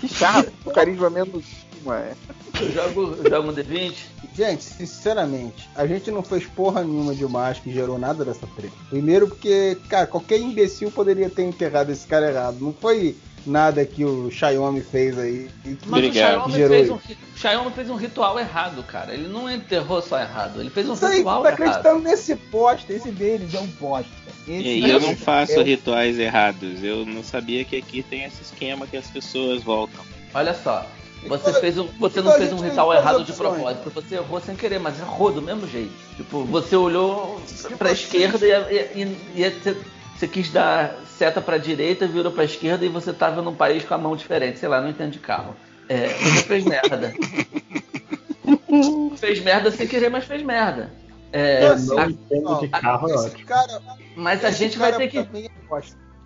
Que 0.00 0.08
chato. 0.08 0.52
o 0.64 0.70
carisma 0.70 1.08
menos 1.10 1.44
uma 1.84 1.98
é. 1.98 2.14
Eu 2.60 2.72
jogo, 2.72 3.16
eu 3.22 3.30
jogo 3.30 3.50
um 3.50 3.54
D20. 3.54 3.94
Gente, 4.34 4.64
sinceramente, 4.64 5.68
a 5.74 5.86
gente 5.86 6.10
não 6.10 6.22
fez 6.22 6.44
porra 6.46 6.82
nenhuma 6.82 7.14
demais 7.14 7.58
que 7.58 7.72
gerou 7.72 7.98
nada 7.98 8.24
dessa 8.24 8.46
treta. 8.56 8.74
Primeiro 8.90 9.28
porque, 9.28 9.76
cara, 9.88 10.06
qualquer 10.06 10.38
imbecil 10.38 10.90
poderia 10.90 11.30
ter 11.30 11.42
enterrado 11.44 11.90
esse 11.90 12.06
cara 12.06 12.30
errado. 12.30 12.58
Não 12.60 12.72
foi 12.72 13.16
nada 13.46 13.84
que 13.84 14.04
o 14.04 14.30
Xiaomi 14.30 14.80
fez 14.82 15.18
aí. 15.18 15.48
e 15.64 15.70
Mas 15.86 16.04
Obrigado. 16.04 16.10
o 16.10 16.12
Xiaomi 16.50 16.52
gerou 16.54 16.76
fez, 16.76 16.90
um, 16.90 16.96
ri- 16.96 17.18
o 17.34 17.38
Xiaomi 17.38 17.70
fez 17.72 17.90
um 17.90 17.94
ritual 17.96 18.38
errado, 18.40 18.82
cara. 18.82 19.14
Ele 19.14 19.28
não 19.28 19.50
enterrou 19.50 20.02
só 20.02 20.18
errado, 20.20 20.60
ele 20.60 20.70
fez 20.70 20.88
um 20.88 20.94
Isso 20.94 21.06
aí, 21.06 21.12
tu 21.12 21.16
ritual 21.18 21.42
tá 21.42 21.48
errado. 21.48 21.62
acreditando 21.62 22.02
nesse 22.02 22.34
bosta, 22.34 22.92
esse 22.92 23.10
deles 23.10 23.54
é 23.54 23.60
um 23.60 23.66
bosta. 23.66 24.10
Esse 24.48 24.62
E 24.62 24.88
eu 24.90 25.00
não 25.00 25.08
deles 25.08 25.22
faço 25.24 25.52
é 25.52 25.62
rituais 25.62 26.18
errados. 26.18 26.82
Eu 26.82 27.04
não 27.06 27.22
sabia 27.24 27.64
que 27.64 27.76
aqui 27.76 28.02
tem 28.02 28.24
esse 28.24 28.42
esquema 28.42 28.86
que 28.86 28.96
as 28.96 29.06
pessoas 29.08 29.62
voltam. 29.62 30.04
Olha 30.34 30.54
só, 30.54 30.86
você, 31.26 31.50
Então, 31.50 31.60
fez 31.60 31.78
um, 31.78 31.86
você 31.98 32.20
então 32.20 32.30
não 32.32 32.38
fez 32.38 32.52
um 32.52 32.58
ritual 32.60 32.94
errado 32.94 33.24
de 33.24 33.32
propósito. 33.32 33.90
Você 33.90 34.14
errou 34.16 34.40
sem 34.40 34.54
querer, 34.54 34.78
mas 34.78 34.98
errou 35.00 35.32
do 35.32 35.42
mesmo 35.42 35.66
jeito. 35.66 35.90
Tipo, 36.16 36.44
você 36.44 36.76
olhou 36.76 37.40
pra 37.78 37.90
esquerda 37.90 38.46
e, 38.46 38.50
e, 38.50 39.02
e- 39.02 39.42
e 39.42 39.50
você, 39.50 39.76
você 40.16 40.28
quis 40.28 40.50
dar 40.52 40.94
seta 41.16 41.40
pra 41.40 41.58
direita, 41.58 42.06
virou 42.06 42.32
pra 42.32 42.44
esquerda 42.44 42.84
e 42.84 42.88
você 42.88 43.12
tava 43.12 43.42
num 43.42 43.54
país 43.54 43.84
com 43.84 43.94
a 43.94 43.98
mão 43.98 44.16
diferente. 44.16 44.58
Sei 44.58 44.68
lá, 44.68 44.80
não 44.80 44.90
entendo 44.90 45.12
de 45.12 45.18
carro. 45.18 45.54
É, 45.88 46.08
você 46.08 46.42
fez 46.42 46.64
merda. 46.64 47.12
fez 49.16 49.40
merda 49.40 49.70
sem 49.70 49.86
querer, 49.86 50.10
mas 50.10 50.24
fez 50.24 50.42
merda. 50.42 50.90
É, 51.32 51.74
não 51.76 51.98
a- 51.98 52.06
entendo 52.06 52.60
de 52.60 52.68
carro, 52.68 53.10
é 53.10 53.14
esse 53.14 53.26
ótimo. 53.28 53.46
cara, 53.46 53.82
mas 54.16 54.44
a 54.44 54.50
gente 54.50 54.78
vai 54.78 54.92
ter 54.92 55.08
que. 55.08 55.18
é. 55.18 55.26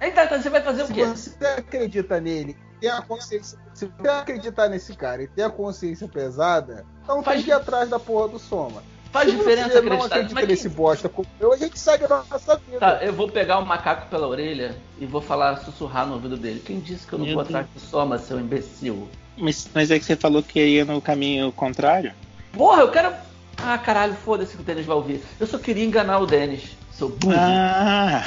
Então, 0.02 0.24
então, 0.24 0.40
você 0.40 0.48
vai 0.48 0.62
fazer 0.62 0.84
o 0.84 0.86
Se 0.86 0.94
quê? 0.94 1.04
você 1.04 1.46
acredita 1.46 2.20
nele, 2.20 2.56
tem 2.80 2.88
a 2.90 3.02
consciência. 3.02 3.58
Se 3.74 3.86
você 3.86 4.08
acreditar 4.08 4.68
nesse 4.68 4.94
cara 4.96 5.22
e 5.22 5.28
tem 5.28 5.44
a 5.44 5.50
consciência 5.50 6.08
pesada, 6.08 6.86
então 7.02 7.22
Faz- 7.22 7.36
tem 7.38 7.44
que 7.44 7.50
ir 7.50 7.54
atrás 7.54 7.88
da 7.88 7.98
porra 7.98 8.28
do 8.28 8.38
soma. 8.38 8.82
Faz 9.12 9.28
Se 9.28 9.36
diferença 9.36 9.68
você 9.68 9.80
não 9.80 9.96
acreditar. 9.96 10.16
acredita 10.16 10.46
nesse 10.46 10.68
bosta 10.68 11.08
como 11.08 11.26
eu, 11.40 11.52
a 11.52 11.56
gente 11.56 11.78
segue 11.78 12.04
a 12.04 12.08
nossa 12.08 12.56
vida. 12.56 12.78
Tá, 12.78 13.00
eu 13.02 13.12
vou 13.12 13.28
pegar 13.28 13.58
o 13.58 13.66
macaco 13.66 14.08
pela 14.08 14.28
orelha 14.28 14.76
e 15.00 15.06
vou 15.06 15.20
falar, 15.20 15.56
sussurrar 15.58 16.06
no 16.06 16.14
ouvido 16.14 16.36
dele. 16.36 16.62
Quem 16.64 16.78
disse 16.78 17.06
que 17.06 17.14
eu 17.14 17.18
não 17.18 17.26
Meu 17.26 17.34
vou 17.34 17.42
Deus. 17.42 17.54
atrás 17.56 17.66
do 17.74 17.80
soma, 17.80 18.18
seu 18.18 18.38
imbecil? 18.38 19.08
Mas, 19.36 19.68
mas 19.74 19.90
é 19.90 19.98
que 19.98 20.04
você 20.04 20.14
falou 20.14 20.42
que 20.42 20.64
ia 20.64 20.84
no 20.84 21.00
caminho 21.00 21.50
contrário? 21.50 22.12
Porra, 22.52 22.82
eu 22.82 22.90
quero. 22.90 23.12
Ah, 23.56 23.76
caralho, 23.78 24.14
foda-se 24.14 24.54
que 24.54 24.62
o 24.62 24.64
Denis 24.64 24.86
vai 24.86 24.96
ouvir. 24.96 25.22
Eu 25.40 25.46
só 25.46 25.58
queria 25.58 25.84
enganar 25.84 26.18
o 26.20 26.26
Denis, 26.26 26.76
seu 26.92 27.08
burro. 27.08 27.34
Ah! 27.36 28.24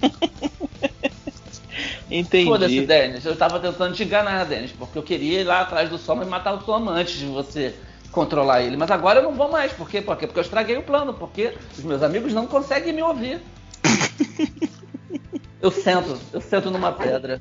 Foda-se, 2.44 2.74
Entendi. 2.74 2.86
Denis. 2.86 3.24
Eu 3.24 3.36
tava 3.36 3.60
tentando 3.60 3.94
te 3.94 4.02
enganar, 4.02 4.44
Denis, 4.44 4.72
porque 4.72 4.98
eu 4.98 5.02
queria 5.02 5.42
ir 5.42 5.44
lá 5.44 5.60
atrás 5.60 5.88
do 5.88 5.96
Soma 5.96 6.24
e 6.24 6.26
matar 6.26 6.54
o 6.54 6.64
Soma 6.64 6.92
antes 6.92 7.14
de 7.18 7.26
você 7.26 7.74
controlar 8.10 8.62
ele. 8.62 8.76
Mas 8.76 8.90
agora 8.90 9.20
eu 9.20 9.22
não 9.22 9.34
vou 9.34 9.50
mais. 9.50 9.72
Por 9.72 9.88
quê? 9.88 10.00
Por 10.00 10.16
quê? 10.16 10.26
Porque 10.26 10.38
eu 10.38 10.44
estraguei 10.44 10.76
o 10.76 10.82
plano. 10.82 11.14
Porque 11.14 11.54
os 11.76 11.84
meus 11.84 12.02
amigos 12.02 12.32
não 12.32 12.46
conseguem 12.46 12.92
me 12.92 13.02
ouvir. 13.02 13.40
eu 15.60 15.70
sento, 15.70 16.18
eu 16.32 16.40
sento 16.40 16.70
numa 16.70 16.92
pedra. 16.92 17.40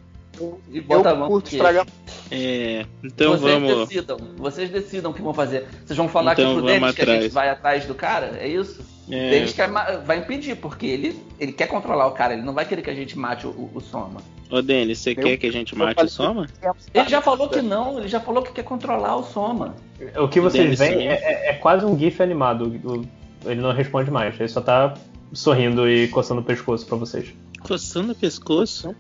E 0.72 0.80
bota 0.80 1.10
a 1.10 1.16
mão 1.16 1.28
curto 1.28 1.52
estragar. 1.52 1.86
É, 2.32 2.86
então 3.04 3.38
vocês 3.38 3.62
vamos. 3.62 3.88
decidam, 3.88 4.18
vocês 4.38 4.70
decidam 4.70 5.12
o 5.12 5.14
que 5.14 5.22
vão 5.22 5.34
fazer. 5.34 5.68
Vocês 5.86 5.98
vão 5.98 6.08
falar 6.08 6.34
Então 6.34 6.54
pro 6.54 6.64
vamos 6.64 6.72
Denis 6.72 6.96
que 6.96 7.02
a 7.02 7.06
gente 7.06 7.30
vai 7.30 7.50
atrás 7.50 7.86
do 7.86 7.94
cara? 7.94 8.38
É 8.40 8.48
isso? 8.48 8.82
É. 9.12 9.28
O 9.28 9.30
Denis 9.32 9.54
quer 9.54 9.70
vai 10.06 10.20
impedir, 10.20 10.56
porque 10.56 10.86
ele, 10.86 11.20
ele 11.40 11.52
quer 11.52 11.68
controlar 11.68 12.08
o 12.08 12.12
cara, 12.12 12.34
ele 12.34 12.44
não 12.44 12.54
vai 12.54 12.66
querer 12.66 12.82
que 12.82 12.90
a 12.90 12.94
gente 12.94 13.18
mate 13.18 13.48
o, 13.48 13.50
o- 13.50 13.72
o 13.74 13.82
Soma. 13.82 14.22
Ô, 14.52 14.62
Denis, 14.62 15.00
você 15.00 15.12
Eu- 15.12 15.16
quer 15.16 15.38
que 15.38 15.48
a 15.48 15.52
gente 15.52 15.76
mate 15.76 16.04
o 16.04 16.08
Soma? 16.10 16.48
Ele 16.94 17.10
já 17.10 17.22
falou 17.22 17.50
que 17.50 17.62
não, 17.62 17.98
ele 18.00 18.08
já 18.08 18.20
falou 18.20 18.44
que 18.44 18.52
quer 18.52 18.64
controlar 18.64 19.16
o 19.16 19.24
Soma. 19.24 19.76
O 20.18 20.28
que 20.28 20.40
vocês 20.40 20.78
veem 20.78 21.08
é, 21.08 21.14
é- 21.14 21.50
é 21.50 21.54
quase 21.54 21.86
um 21.86 21.98
GIF 21.98 22.22
animado. 22.22 22.66
O- 22.84 23.06
ele 23.50 23.62
não 23.62 23.72
responde 23.72 24.12
mais. 24.12 24.40
Ele 24.40 24.50
só 24.50 24.62
tá 24.62 24.94
sorrindo 25.34 25.90
e 25.90 26.08
coçando 26.10 26.42
o 26.42 26.44
pescoço 26.44 26.86
pra 26.86 26.98
vocês. 26.98 27.34
Coçando 27.62 28.12
o 28.12 28.16
pescoço? 28.16 28.96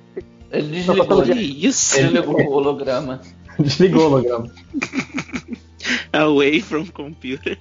Ele 0.51 0.67
desligou, 0.81 1.23
ele 1.23 1.65
isso? 1.67 1.95
desligou 2.01 2.41
o 2.41 2.51
holograma. 2.53 3.21
Desligou 3.59 4.03
o 4.03 4.05
holograma. 4.05 4.51
Away 6.13 6.61
from 6.61 6.85
computer. 6.87 7.57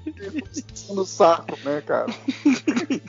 no 0.91 1.05
saco, 1.05 1.59
né, 1.65 1.81
cara? 1.83 2.07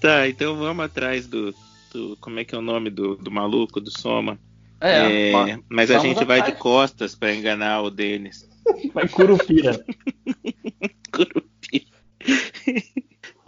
Tá, 0.00 0.28
então 0.28 0.56
vamos 0.56 0.84
atrás 0.84 1.26
do. 1.26 1.54
do- 1.92 2.16
como 2.20 2.38
é 2.38 2.44
que 2.44 2.54
é 2.54 2.58
o 2.58 2.62
nome 2.62 2.90
do, 2.90 3.16
do 3.16 3.30
maluco, 3.30 3.80
do 3.80 3.90
Soma? 3.90 4.38
É, 4.78 5.30
É, 5.32 5.58
mas 5.70 5.90
a 5.90 5.98
gente 5.98 6.22
vai 6.24 6.42
de 6.42 6.52
costas 6.52 7.14
pra 7.14 7.34
enganar 7.34 7.80
o 7.80 7.90
Denis. 7.90 8.46
Vai 8.92 9.08
curupira. 9.08 9.82
Curupira. 11.10 11.86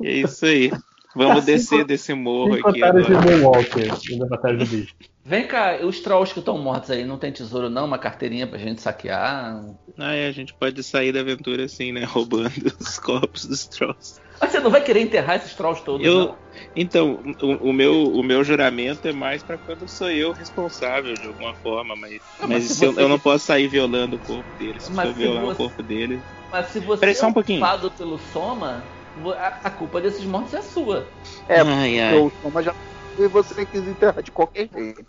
é 0.03 0.13
isso 0.21 0.47
aí. 0.47 0.71
Vamos 1.15 1.45
descer 1.45 1.85
desse 1.85 2.15
morro 2.15 2.57
Cinco 2.57 2.69
aqui 2.71 2.83
agora. 2.83 3.93
Indo 4.11 4.27
pra 4.27 4.39
trás 4.39 4.59
do 4.59 4.65
bicho. 4.67 4.95
Vem 5.29 5.47
cá, 5.47 5.85
os 5.85 6.01
trolls 6.01 6.33
que 6.33 6.39
estão 6.41 6.57
mortos 6.59 6.91
aí, 6.91 7.05
não 7.05 7.19
tem 7.19 7.33
tesouro 7.33 7.69
não? 7.69 7.85
Uma 7.87 7.99
carteirinha 7.99 8.47
pra 8.49 8.59
gente 8.59 8.81
saquear? 8.81 9.63
Ah, 9.99 10.15
é, 10.15 10.27
a 10.29 10.33
gente 10.33 10.55
pode 10.55 10.83
sair 10.83 11.13
da 11.13 11.21
aventura 11.21 11.65
assim, 11.65 11.93
né? 11.93 12.05
Roubando 12.07 12.51
os 12.81 12.99
corpos 12.99 13.45
dos 13.45 13.67
trolls. 13.69 14.15
Mas 14.41 14.53
você 14.53 14.61
não 14.61 14.71
vai 14.71 14.83
querer 14.83 15.01
enterrar 15.01 15.37
esses 15.37 15.55
trolls 15.55 15.85
todos, 15.85 16.07
Eu, 16.07 16.15
não? 16.15 16.39
então, 16.77 17.23
o, 17.43 17.71
o 17.71 17.73
meu, 17.73 17.93
o 18.13 18.23
meu 18.23 18.45
juramento 18.45 19.09
é 19.09 19.13
mais 19.13 19.43
pra 19.43 19.59
quando 19.59 19.89
sou 19.89 20.11
eu 20.11 20.33
responsável 20.33 21.13
de 21.15 21.27
alguma 21.27 21.55
forma, 21.57 21.97
mas, 21.97 22.21
Ah, 22.39 22.47
mas 22.47 22.65
mas 22.65 22.65
se 22.65 22.75
se 22.75 22.85
eu, 22.85 22.95
você- 22.95 23.01
eu 23.01 23.09
não 23.09 23.19
posso 23.19 23.45
sair 23.47 23.69
violando 23.69 24.17
o 24.17 24.21
corpo 24.21 24.55
dele. 24.55 24.79
Se 24.81 24.91
Mas 24.93 25.07
eu 25.07 25.15
violar 25.15 25.45
você- 25.45 25.55
o 25.55 25.57
corpo 25.57 25.83
dele. 25.83 26.25
Mas 26.51 26.69
se 26.69 26.81
você 26.81 27.01
Peraí, 27.01 27.15
só 27.15 27.27
um 27.29 27.31
é 27.31 27.35
pouquinho. 27.35 27.61
culpado 27.61 27.91
pelo 27.93 28.19
Soma, 28.19 28.93
a, 29.39 29.69
a 29.69 29.71
culpa 29.71 30.01
desses 30.01 30.25
mortos 30.25 30.55
é 30.55 30.63
sua. 30.63 31.13
É, 31.49 31.61
ai, 31.61 32.01
ai. 32.01 32.17
Eu, 32.17 32.33
mas 32.53 32.65
já 32.65 32.75
e 33.25 33.29
você 33.29 33.67
quis 33.67 33.87
enterrar 33.87 34.23
de 34.23 34.31
qualquer 34.31 34.69
jeito. 34.73 35.05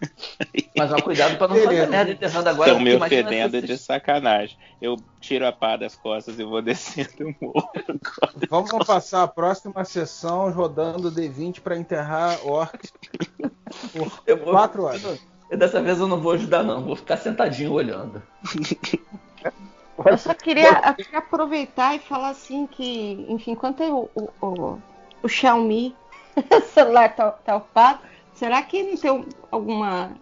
Mas 0.76 0.92
ó, 0.92 0.96
cuidado 1.00 1.36
pra 1.38 1.46
não 1.48 1.56
fazer 1.56 1.86
merda 1.88 2.10
enterrando 2.12 2.48
agora. 2.48 2.70
Estão 2.70 2.82
me 2.82 2.94
ofendendo 2.96 3.62
de 3.62 3.78
sacanagem. 3.78 4.56
Eu 4.80 4.96
tiro 5.20 5.46
a 5.46 5.52
pá 5.52 5.76
das 5.76 5.94
costas 5.94 6.38
e 6.38 6.44
vou 6.44 6.60
descendo 6.60 7.28
o 7.28 7.34
morro. 7.40 7.70
Vamos 8.50 8.84
passar 8.84 9.22
a 9.22 9.28
próxima 9.28 9.84
sessão 9.84 10.50
rodando 10.50 11.12
D20 11.12 11.60
pra 11.60 11.76
enterrar 11.76 12.44
orcs 12.44 12.92
por 13.92 14.22
Eu 14.26 14.36
vou- 14.38 14.52
4 14.52 14.82
horas. 14.82 15.20
eu 15.50 15.56
dessa 15.58 15.80
vez 15.80 16.00
eu 16.00 16.08
não 16.08 16.20
vou 16.20 16.32
ajudar, 16.32 16.64
não. 16.64 16.82
Vou 16.82 16.96
ficar 16.96 17.16
sentadinho 17.16 17.72
olhando. 17.72 18.22
Eu 20.04 20.18
só 20.18 20.34
queria, 20.34 20.96
eu 21.12 21.18
aproveitar 21.18 21.94
e 21.94 21.98
falar 22.00 22.30
assim 22.30 22.66
que, 22.66 23.24
enfim, 23.28 23.52
enquanto 23.52 23.82
o, 23.84 24.10
o, 24.14 24.30
o, 24.40 24.78
o 25.22 25.28
Xiaomi 25.28 25.94
celular 26.72 27.14
tá, 27.14 27.30
tá 27.30 27.56
ocupado, 27.56 28.00
será 28.34 28.62
que 28.62 28.82
não 28.82 28.96
tem 28.96 29.10
um- 29.10 29.24
alguma. 29.50 30.12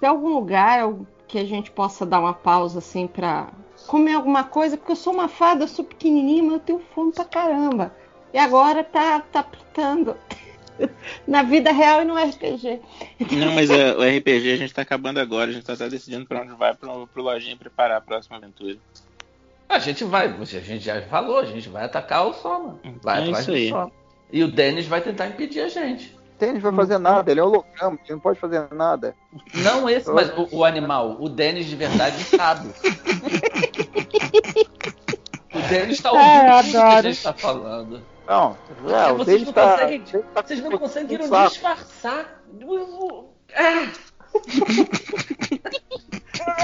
Tem 0.00 0.08
algum 0.08 0.28
lugar 0.34 0.92
que 1.28 1.38
a 1.38 1.44
gente 1.44 1.70
possa 1.70 2.04
dar 2.04 2.20
uma 2.20 2.34
pausa 2.34 2.78
assim 2.80 3.06
pra 3.06 3.48
comer 3.86 4.14
alguma 4.14 4.44
coisa? 4.44 4.76
Porque 4.76 4.92
eu 4.92 4.96
sou 4.96 5.12
uma 5.12 5.28
fada, 5.28 5.64
eu 5.64 5.68
sou 5.68 5.84
pequenininha, 5.84 6.42
mas 6.42 6.52
eu 6.54 6.60
tenho 6.60 6.82
fome 6.94 7.12
pra 7.12 7.24
caramba. 7.24 7.94
E 8.32 8.38
agora 8.38 8.82
tá, 8.82 9.20
tá 9.20 9.40
apertando. 9.40 10.16
Na 11.28 11.42
vida 11.42 11.70
real 11.70 12.00
e 12.02 12.04
no 12.04 12.16
RPG. 12.16 12.80
Não, 13.32 13.52
mas 13.52 13.70
é, 13.70 13.92
o 13.94 14.00
RPG 14.02 14.52
a 14.52 14.56
gente 14.56 14.72
tá 14.74 14.82
acabando 14.82 15.20
agora. 15.20 15.50
A 15.50 15.52
gente 15.52 15.64
tá, 15.64 15.76
tá 15.76 15.86
decidindo 15.86 16.26
pra 16.26 16.40
onde 16.40 16.54
vai 16.54 16.74
pro, 16.74 17.06
pro 17.08 17.22
lojinha 17.22 17.56
preparar 17.56 17.98
a 17.98 18.00
próxima 18.00 18.38
aventura. 18.38 18.76
A 19.68 19.78
gente 19.78 20.02
vai, 20.04 20.26
a 20.28 20.44
gente 20.44 20.80
já 20.84 21.00
falou, 21.02 21.38
a 21.38 21.44
gente 21.44 21.68
vai 21.68 21.84
atacar 21.84 22.26
o 22.26 22.32
Soma. 22.32 22.78
Vai 23.02 23.20
É 23.20 23.22
atrás 23.24 23.38
isso 23.40 23.50
do 23.50 23.56
aí. 23.56 23.68
Soma. 23.68 23.92
E 24.32 24.42
o 24.42 24.50
Denis 24.50 24.86
vai 24.86 25.00
tentar 25.00 25.26
impedir 25.28 25.60
a 25.60 25.68
gente. 25.68 26.16
Tênis 26.38 26.60
vai 26.62 26.72
fazer 26.72 26.98
nada, 26.98 27.30
ele 27.30 27.38
é 27.38 27.42
holograma, 27.44 27.98
ele 28.04 28.12
não 28.14 28.18
pode 28.18 28.40
fazer 28.40 28.66
nada. 28.72 29.14
Não 29.54 29.88
esse, 29.88 30.10
mas 30.10 30.30
o, 30.36 30.48
o 30.56 30.64
animal, 30.64 31.16
o 31.20 31.28
Denis 31.28 31.66
de 31.66 31.76
verdade 31.76 32.16
sabe. 32.24 32.68
o 35.54 35.68
Denis 35.68 36.00
tá 36.00 36.10
ouvindo 36.10 36.28
Ah, 36.28 36.58
eu 36.58 36.62
tudo 36.64 36.70
que 36.72 36.76
a 36.78 37.02
gente 37.02 37.22
tá 37.22 37.32
falando. 37.32 38.02
Não, 38.26 38.56
é, 38.88 39.12
o 39.12 39.16
vocês 39.18 39.42
não 39.44 39.52
tá. 39.52 39.72
conseguem- 39.72 40.00
tá 40.34 40.42
Vocês 40.42 40.60
não 40.62 40.70
conseguiram 40.78 41.28
disfarçar. 41.48 42.42
o- 42.60 42.74
o- 42.74 43.28
Ah, 43.54 43.88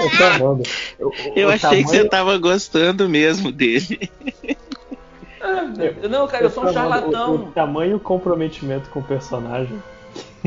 Eu. 0.01 0.62
O- 0.99 1.08
o- 1.08 1.12
Eu 1.36 1.49
o 1.49 1.52
achei 1.52 1.83
que 1.83 1.88
você 1.88 1.92
tamanho- 1.99 2.08
tava 2.10 2.38
gostando 2.38 3.08
mesmo 3.08 3.52
dele. 3.52 4.10
Ah, 5.40 5.62
meu 5.62 5.94
Deus. 5.94 6.10
não, 6.10 6.26
cara, 6.26 6.44
eu 6.44 6.51
sou 6.51 6.65
um 6.65 6.69
amando 6.69 6.78
o- 6.78 6.90
charlatão. 6.90 7.35
O, 7.35 7.53
tamanho 7.53 7.92
e 7.92 7.94
o 7.94 8.01
comprometimento 8.01 8.90
com 8.90 9.01
o 9.01 9.04
personagem. 9.04 9.83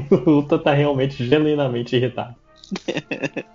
O 0.10 0.30
Luta 0.30 0.58
tá 0.58 0.74
realmente 0.74 1.26
genuinamente 1.26 1.96
irritado. 1.96 2.36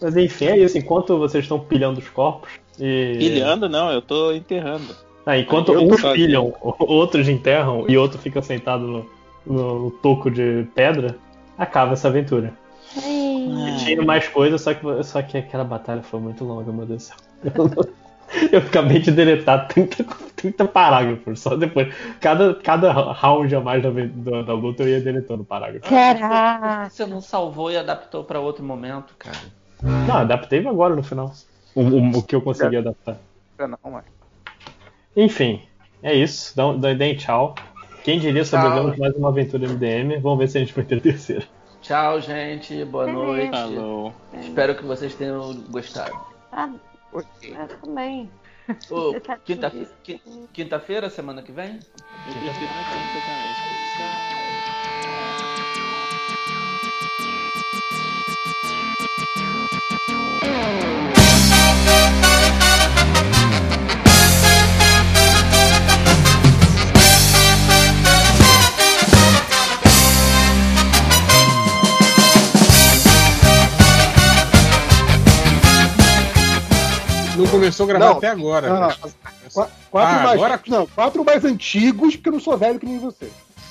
Mas 0.00 0.16
enfim, 0.16 0.46
é 0.46 0.58
isso. 0.58 0.76
Enquanto 0.76 1.16
vocês 1.18 1.44
estão 1.44 1.58
pilhando 1.58 2.00
os 2.00 2.08
corpos 2.08 2.50
e. 2.78 3.16
Pilhando, 3.18 3.68
não, 3.68 3.90
eu 3.90 4.02
tô 4.02 4.32
enterrando. 4.32 4.94
Ah, 5.24 5.36
enquanto 5.36 5.72
Eu 5.72 5.82
uns 5.82 6.02
pilham, 6.12 6.54
outros 6.60 7.28
enterram 7.28 7.84
e 7.88 7.98
outro 7.98 8.18
fica 8.18 8.40
sentado 8.40 8.86
no, 8.86 9.06
no 9.46 9.90
toco 9.90 10.30
de 10.30 10.66
pedra, 10.74 11.16
acaba 11.58 11.94
essa 11.94 12.08
aventura. 12.08 12.54
E 12.96 13.84
tinha 13.84 14.02
mais 14.02 14.28
coisas, 14.28 14.60
só 14.60 14.72
que, 14.72 15.02
só 15.02 15.20
que 15.22 15.36
aquela 15.36 15.64
batalha 15.64 16.02
foi 16.02 16.20
muito 16.20 16.44
longa, 16.44 16.72
meu 16.72 16.86
Deus 16.86 17.10
do 17.42 17.52
céu. 17.52 17.94
Eu, 18.52 18.58
acabei 18.60 18.98
de 18.98 19.10
deletar 19.10 19.68
30, 19.68 20.04
30 20.34 20.64
parágrafos, 20.66 21.40
só 21.40 21.56
depois. 21.56 21.94
Cada, 22.20 22.54
cada 22.54 22.92
round 22.92 23.54
a 23.54 23.60
mais 23.60 23.82
da, 23.82 23.90
da, 23.90 24.42
da 24.42 24.52
luta 24.52 24.82
eu 24.82 24.88
ia 24.88 25.00
deletando 25.00 25.44
parágrafo. 25.44 25.88
Caraca. 25.88 26.90
Você 26.90 27.06
não 27.06 27.20
salvou 27.20 27.70
e 27.70 27.76
adaptou 27.76 28.24
pra 28.24 28.40
outro 28.40 28.64
momento, 28.64 29.14
cara. 29.18 29.38
Não, 29.82 30.16
adaptei 30.16 30.66
agora 30.66 30.94
no 30.94 31.02
final. 31.02 31.32
O, 31.74 31.82
o, 31.82 32.18
o 32.18 32.22
que 32.22 32.34
eu 32.34 32.40
consegui 32.40 32.76
adaptar. 32.76 33.16
Não, 33.58 33.78
mas... 33.90 34.04
Enfim, 35.16 35.62
é 36.02 36.14
isso. 36.14 36.56
Dá, 36.56 36.72
dá, 36.72 36.94
deem 36.94 37.16
tchau. 37.16 37.54
Quem 38.04 38.18
diria 38.18 38.44
sobrevivemos 38.44 38.96
mais 38.98 39.16
uma 39.16 39.28
aventura 39.28 39.68
MDM? 39.68 40.20
Vamos 40.20 40.38
ver 40.38 40.48
se 40.48 40.58
a 40.58 40.60
gente 40.60 40.72
vai 40.72 40.84
ter 40.84 41.00
terceira. 41.00 41.44
Tchau, 41.82 42.20
gente. 42.20 42.84
Boa 42.84 43.06
noite. 43.06 43.50
Falou. 43.50 44.12
Espero 44.40 44.74
que 44.74 44.84
vocês 44.84 45.14
tenham 45.14 45.54
gostado. 45.70 46.16
Ah, 47.16 47.22
Ok. 47.36 47.56
eu 47.56 47.78
também. 47.80 48.30
Você 49.12 49.20
tá 49.20 49.38
quinta- 49.38 49.70
feliz? 49.70 49.94
qui- 50.02 50.20
Quinta-feira, 50.52 51.08
semana 51.08 51.42
que 51.42 51.52
vem? 51.52 51.78
Não 77.46 77.52
começou 77.52 77.84
a 77.84 77.86
gravar 77.88 78.04
Não, 78.06 78.16
até 78.18 78.28
agora. 78.28 78.68
não, 78.68 78.80
não. 78.80 78.90
Quatro 79.90 80.16
Ah, 80.16 80.22
mais. 80.22 80.32
agora 80.32 80.60
Não, 80.66 80.86
quatro 80.86 81.24
mais 81.24 81.44
antigos, 81.44 82.16
porque 82.16 82.28
eu 82.28 82.32
não 82.32 82.40
sou 82.40 82.56
velho 82.58 82.78
que 82.78 82.86
nem 82.86 82.98
você. 82.98 83.30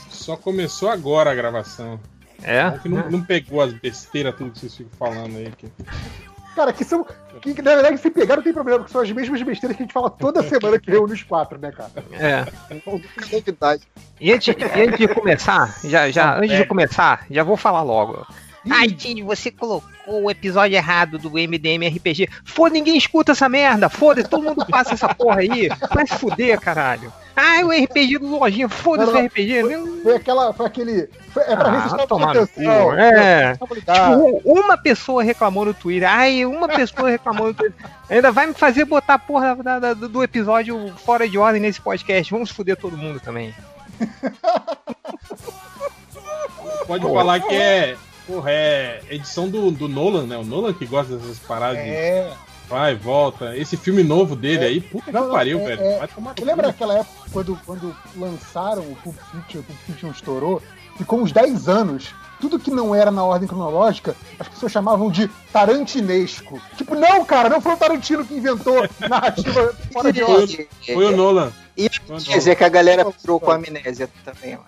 só 0.10 0.36
começou 0.38 0.90
agora 0.90 1.30
a 1.32 1.36
gravação. 1.36 2.00
É? 2.42 2.72
Que 2.82 2.90
não, 2.90 3.10
não 3.10 3.22
pegou 3.24 3.62
as 3.62 3.74
besteiras 3.74 4.36
tudo 4.36 4.52
que 4.52 4.60
vocês 4.60 4.76
ficam 4.76 4.92
falando 4.98 5.38
aí. 5.38 5.52
Que... 5.58 5.68
Cara, 6.56 6.72
que 6.72 6.84
são. 6.84 7.06
Que, 7.42 7.62
na 7.62 7.76
verdade, 7.76 7.98
se 7.98 8.10
pegar 8.10 8.38
não 8.38 8.44
tem 8.44 8.54
problema, 8.54 8.80
porque 8.80 8.92
são 8.94 9.02
as 9.02 9.12
mesmas 9.12 9.42
besteiras 9.42 9.76
que 9.76 9.84
a 9.84 9.86
gente 9.86 9.94
fala 9.94 10.10
toda 10.10 10.42
semana 10.42 10.80
que 10.80 10.90
reúne 10.90 11.14
os 11.14 11.24
quatro, 11.24 11.60
né, 11.60 11.72
cara? 11.72 11.92
É. 12.14 12.46
Novidade. 13.32 13.84
E 14.20 14.32
antes, 14.32 14.48
e 14.48 14.82
antes 14.82 14.98
de 14.98 15.08
começar, 15.10 15.76
já, 15.84 16.10
já, 16.10 16.38
antes 16.38 16.56
de 16.56 16.66
começar, 16.66 17.26
já 17.30 17.44
vou 17.44 17.58
falar 17.58 17.82
logo. 17.84 18.26
Ai, 18.70 18.88
Tini, 18.90 19.22
você 19.22 19.52
colocou 19.52 19.92
o 20.08 20.30
episódio 20.30 20.76
errado 20.76 21.18
do 21.18 21.32
MDM 21.32 21.88
RPG. 21.88 22.28
Foda, 22.44 22.74
ninguém 22.74 22.98
escuta 22.98 23.32
essa 23.32 23.48
merda. 23.50 23.90
Foda, 23.90 24.24
todo 24.24 24.44
mundo 24.44 24.66
passa 24.66 24.94
essa 24.94 25.14
porra 25.14 25.40
aí. 25.42 25.70
Vai 25.94 26.06
se 26.08 26.16
fuder, 26.18 26.60
caralho. 26.60 27.12
Ai, 27.36 27.64
o 27.64 27.70
RPG 27.70 28.18
do 28.20 28.28
Lojinha. 28.40 28.70
Foda-se 28.70 29.12
o 29.12 29.26
RPG. 29.26 29.62
Foi, 29.62 30.02
foi 30.04 30.16
aquela. 30.16 30.54
Foi 30.54 30.66
aquele. 30.66 31.10
Foi, 31.34 31.44
é 31.44 31.56
pra 31.56 31.68
Ah, 31.70 31.80
ver 31.88 31.90
se 32.02 32.08
tomar 32.08 32.32
atenção. 32.32 32.94
é. 32.98 33.54
Tipo, 33.58 34.42
uma 34.46 34.78
pessoa 34.78 35.22
reclamou 35.24 35.66
no 35.66 35.74
Twitter. 35.74 36.10
Ai, 36.10 36.46
uma 36.46 36.68
pessoa 36.68 37.10
reclamou 37.10 37.48
no 37.48 37.54
Twitter. 37.54 37.86
Ainda 38.10 38.32
vai 38.32 38.48
me 38.48 38.54
fazer 38.54 38.86
botar 38.86 39.16
a 39.16 39.20
porra 39.20 39.56
da- 39.58 39.80
da- 39.80 39.94
do 39.94 40.24
episódio 40.24 40.94
fora 41.06 41.28
de 41.28 41.38
ordem 41.38 41.62
nesse 41.62 41.82
podcast. 41.82 42.32
Vamos 42.32 42.52
fuder 42.52 42.78
todo 42.78 42.98
mundo 42.98 43.20
também. 43.20 43.54
Pode 46.88 47.02
Porra. 47.04 47.16
falar 47.16 47.40
que 47.42 47.54
é. 47.56 47.98
Porra, 48.28 48.52
é 48.52 49.02
edição 49.10 49.48
do, 49.50 49.70
do 49.72 49.88
Nolan, 49.88 50.26
né? 50.26 50.38
O 50.38 50.44
Nolan 50.44 50.74
que 50.74 50.86
gosta 50.86 51.16
dessas 51.16 51.38
paradas 51.40 51.84
de 51.84 51.90
É. 51.90 52.34
vai, 52.68 52.96
volta. 52.96 53.56
Esse 53.56 53.78
filme 53.78 54.04
novo 54.04 54.36
dele 54.36 54.66
aí, 54.66 54.82
puta 54.82 55.12
Não, 55.12 55.22
que 55.22 55.28
não, 55.28 55.34
pariu, 55.36 55.60
é- 55.60 55.64
velho. 55.76 55.82
é- 55.82 56.10
lembra 56.44 56.68
daquela 56.68 57.00
época 57.00 57.30
quando, 57.32 57.60
quando 57.66 57.96
lançaram 58.18 58.82
o 58.82 58.96
Pulp 59.04 59.16
Fiction, 59.32 59.60
o 59.60 59.64
Pulp 59.64 59.78
Fiction 59.86 60.10
estourou? 60.12 60.62
Ficou 60.98 61.20
uns 61.22 61.32
10 61.32 61.68
anos. 61.70 62.14
Tudo 62.40 62.60
que 62.60 62.70
não 62.70 62.94
era 62.94 63.12
na 63.12 63.24
ordem 63.24 63.48
cronológica, 63.48 64.14
as 64.38 64.48
pessoas 64.48 64.72
chamavam 64.72 65.10
de 65.10 65.28
tarantinesco. 65.54 66.62
Tipo, 66.78 66.94
não, 66.96 67.24
cara, 67.24 67.48
não 67.50 67.62
foi 67.62 67.74
o 67.74 67.78
Tarantino 67.78 68.26
que 68.26 68.34
inventou 68.34 68.86
narrativa 69.10 69.74
fora 69.94 70.12
de 70.12 70.22
ordem. 70.22 70.68
Foi 70.86 71.06
o 71.06 71.16
Nolan. 71.16 71.52
E 71.78 71.90
Foi 72.06 72.18
dizer 72.18 72.56
que 72.56 72.64
a 72.64 72.70
galera 72.70 73.06
pirou 73.06 73.40
com 73.40 73.52
a 73.52 73.56
amnésia 73.56 74.10
também, 74.24 74.56
ó. 74.58 74.60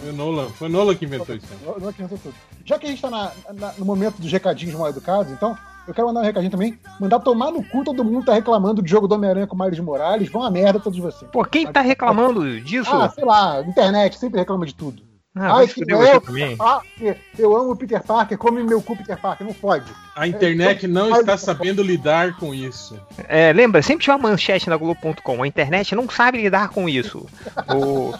Foi 0.00 0.10
o 0.10 0.12
Nolan. 0.12 0.48
Foi 0.50 0.68
o 0.68 0.70
Nolan 0.70 0.94
que 0.94 1.04
inventou 1.04 1.34
isso. 1.36 1.46
aí. 1.50 1.58
Não- 1.66 1.78
não 1.78 1.88
acrescentou 1.88 2.18
tudo. 2.18 2.34
Já 2.64 2.78
que 2.78 2.86
a 2.86 2.88
gente 2.88 3.02
tá 3.02 3.10
na- 3.10 3.32
na- 3.54 3.72
no 3.78 3.84
momento 3.84 4.16
dos 4.20 4.30
recadinhos 4.32 4.74
mal 4.74 4.88
educados, 4.88 5.30
então, 5.32 5.56
eu 5.86 5.92
quero 5.94 6.06
mandar 6.06 6.20
um 6.20 6.24
recadinho 6.24 6.50
também. 6.50 6.78
Mandar 7.00 7.20
tomar 7.20 7.50
no 7.50 7.62
cu, 7.64 7.84
todo 7.84 8.04
mundo 8.04 8.24
tá 8.24 8.34
reclamando 8.34 8.80
do 8.82 8.88
jogo 8.88 9.06
do 9.08 9.14
Homem-Aranha 9.14 9.46
com 9.46 9.56
o 9.56 9.58
Miles 9.58 9.80
Morales. 9.80 10.30
Vão 10.30 10.42
a 10.42 10.50
merda 10.50 10.78
todos 10.80 10.98
vocês. 10.98 11.30
Por 11.30 11.48
quem 11.48 11.66
tá 11.66 11.80
reclamando 11.80 12.60
disso? 12.60 12.90
Ah, 12.92 13.08
sei 13.10 13.24
lá, 13.24 13.60
internet 13.62 14.18
sempre 14.18 14.38
reclama 14.40 14.64
de 14.66 14.74
tudo. 14.74 15.02
Ah, 15.34 15.54
vai 15.54 15.66
que 15.66 15.80
eu, 15.90 16.20
também. 16.20 16.56
Parker, 16.58 17.18
eu 17.38 17.56
amo 17.56 17.70
o 17.70 17.76
Peter 17.76 18.02
Parker, 18.04 18.36
come 18.36 18.62
meu 18.62 18.82
cu 18.82 18.94
Peter 18.94 19.18
Parker, 19.18 19.46
não 19.46 19.54
pode. 19.54 19.90
A 20.14 20.28
internet 20.28 20.86
não 20.86 21.10
está 21.18 21.38
sabendo 21.38 21.82
lidar 21.82 22.36
com 22.36 22.54
isso. 22.54 23.00
É, 23.26 23.50
lembra, 23.50 23.80
sempre 23.80 24.04
tinha 24.04 24.14
uma 24.14 24.28
manchete 24.28 24.68
na 24.68 24.76
Globo.com. 24.76 25.42
A 25.42 25.46
internet 25.48 25.94
não 25.94 26.06
sabe 26.10 26.42
lidar 26.42 26.68
com 26.68 26.86
isso. 26.86 27.26
O... 27.74 28.12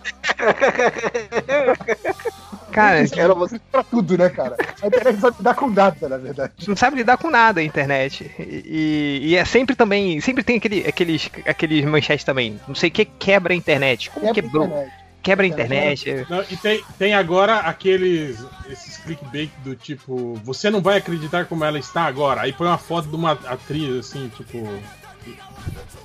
Cara, 2.72 3.04
Era 3.16 3.34
você 3.34 3.60
pra 3.70 3.82
tudo, 3.82 4.16
né, 4.16 4.28
cara? 4.28 4.56
A 4.80 4.86
internet 4.86 5.14
não 5.14 5.20
sabe 5.20 5.36
lidar 5.38 5.54
com 5.54 5.68
nada, 5.70 6.08
na 6.08 6.16
verdade. 6.16 6.52
não 6.68 6.76
sabe 6.76 6.96
lidar 6.98 7.18
com 7.18 7.30
nada 7.30 7.60
a 7.60 7.64
internet. 7.64 8.30
E, 8.38 9.20
e 9.24 9.36
é 9.36 9.44
sempre 9.44 9.74
também. 9.74 10.20
Sempre 10.20 10.44
tem 10.44 10.56
aquele, 10.58 10.86
aqueles, 10.86 11.30
aqueles 11.46 11.84
manchetes 11.84 12.24
também. 12.24 12.60
Não 12.68 12.74
sei 12.74 12.88
o 12.88 12.92
que 12.92 13.04
quebra 13.04 13.52
a 13.52 13.56
internet. 13.56 14.10
Como 14.10 14.26
Quebra 14.26 14.30
a 14.30 14.42
quebrou? 14.44 14.64
internet. 14.66 14.92
quebra 15.22 15.44
a 15.44 15.48
internet. 15.48 16.26
Não, 16.30 16.44
e 16.48 16.56
tem, 16.56 16.84
tem 16.96 17.14
agora 17.14 17.56
aqueles 17.58 18.38
esses 18.70 18.96
clickbait 18.98 19.50
do 19.64 19.74
tipo, 19.74 20.34
você 20.44 20.70
não 20.70 20.80
vai 20.80 20.98
acreditar 20.98 21.46
como 21.46 21.64
ela 21.64 21.78
está 21.78 22.02
agora. 22.04 22.42
Aí 22.42 22.52
põe 22.52 22.68
uma 22.68 22.78
foto 22.78 23.08
de 23.08 23.16
uma 23.16 23.32
atriz 23.32 23.92
assim, 23.98 24.30
tipo 24.36 24.64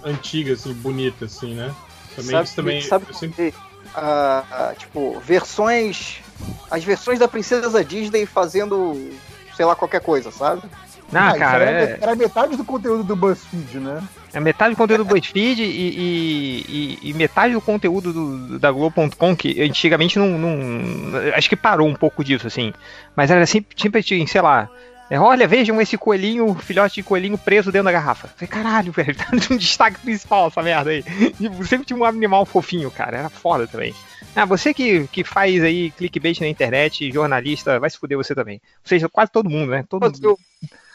antiga 0.04 0.54
assim, 0.54 0.74
bonita 0.74 1.26
assim, 1.26 1.54
né? 1.54 1.72
Também 2.16 2.32
sabe, 2.32 2.46
isso 2.48 2.56
também 2.56 2.82
sabe 2.82 3.06
eu 3.10 3.14
sempre- 3.14 3.52
que, 3.52 3.75
ah, 3.96 4.44
ah, 4.52 4.74
tipo, 4.78 5.20
versões. 5.20 6.18
As 6.70 6.84
versões 6.84 7.20
da 7.20 7.28
Princesa 7.28 7.84
Disney 7.84 8.26
fazendo, 8.26 9.10
sei 9.56 9.66
lá, 9.66 9.76
qualquer 9.76 10.02
coisa, 10.02 10.32
sabe? 10.32 10.62
Ah, 11.14 11.30
isso 11.30 11.38
cara, 11.40 11.64
era, 11.64 11.90
é, 11.92 11.98
era 12.02 12.16
metade 12.16 12.58
do 12.58 12.66
conteúdo 12.66 13.04
do 13.04 13.16
BuzzFeed, 13.16 13.80
né? 13.80 14.02
é 14.34 14.40
metade 14.40 14.74
do 14.74 14.78
conteúdo 14.78 15.06
do 15.06 15.14
BuzzFeed 15.14 15.62
e, 15.62 15.66
e- 15.66 16.66
e- 17.04 17.10
e 17.10 17.14
metade 17.14 17.54
do 17.54 17.62
conteúdo 17.62 18.12
do- 18.12 18.60
da 18.60 18.70
Globo.com, 18.72 19.36
que 19.36 19.62
antigamente 19.62 20.18
não, 20.20 20.28
não- 20.38 21.34
Acho 21.36 21.48
que 21.48 21.56
parou 21.56 21.88
um 21.88 21.94
pouco 21.96 22.24
disso, 22.24 22.48
assim. 22.48 22.74
Mas 23.16 23.30
era 23.32 23.46
sempre, 23.46 23.80
sempre 23.80 24.04
tinha, 24.04 24.26
sei 24.28 24.42
lá. 24.42 24.68
É, 25.10 25.20
Olha, 25.20 25.48
vejam 25.48 25.80
esse 25.82 25.98
coelhinho, 25.98 26.54
filhote 26.56 26.96
de 26.96 27.04
coelhinho 27.04 27.38
preso 27.38 27.72
dentro 27.72 27.86
da 27.86 27.92
garrafa. 27.92 28.28
Falei, 28.28 28.48
caralho, 28.48 28.92
velho, 28.94 29.16
tá 29.16 29.28
no 29.32 29.58
destaque 29.58 30.00
principal 30.00 30.48
essa 30.48 30.62
merda 30.64 30.90
aí. 30.92 31.04
E 31.40 31.66
sempre 31.66 31.86
tinha 31.86 31.98
um 31.98 32.04
animal 32.06 32.46
fofinho, 32.46 32.90
cara. 32.92 33.18
Era 33.18 33.30
foda 33.30 33.68
também. 33.68 33.94
Ah, 34.36 34.46
você 34.46 34.74
que, 34.74 35.08
que 35.08 35.24
faz 35.24 35.64
aí 35.64 35.92
clickbait 35.92 36.40
na 36.42 36.48
internet, 36.48 37.10
jornalista, 37.12 37.80
vai 37.80 37.90
se 37.90 37.98
fuder 37.98 38.18
você 38.18 38.36
também. 38.36 38.56
Ou 38.84 38.88
seja, 38.90 39.08
quase 39.08 39.32
todo 39.32 39.50
mundo, 39.50 39.72
né? 39.72 39.86
Todo 39.88 40.02
Fazer 40.12 40.28
o- 40.28 40.38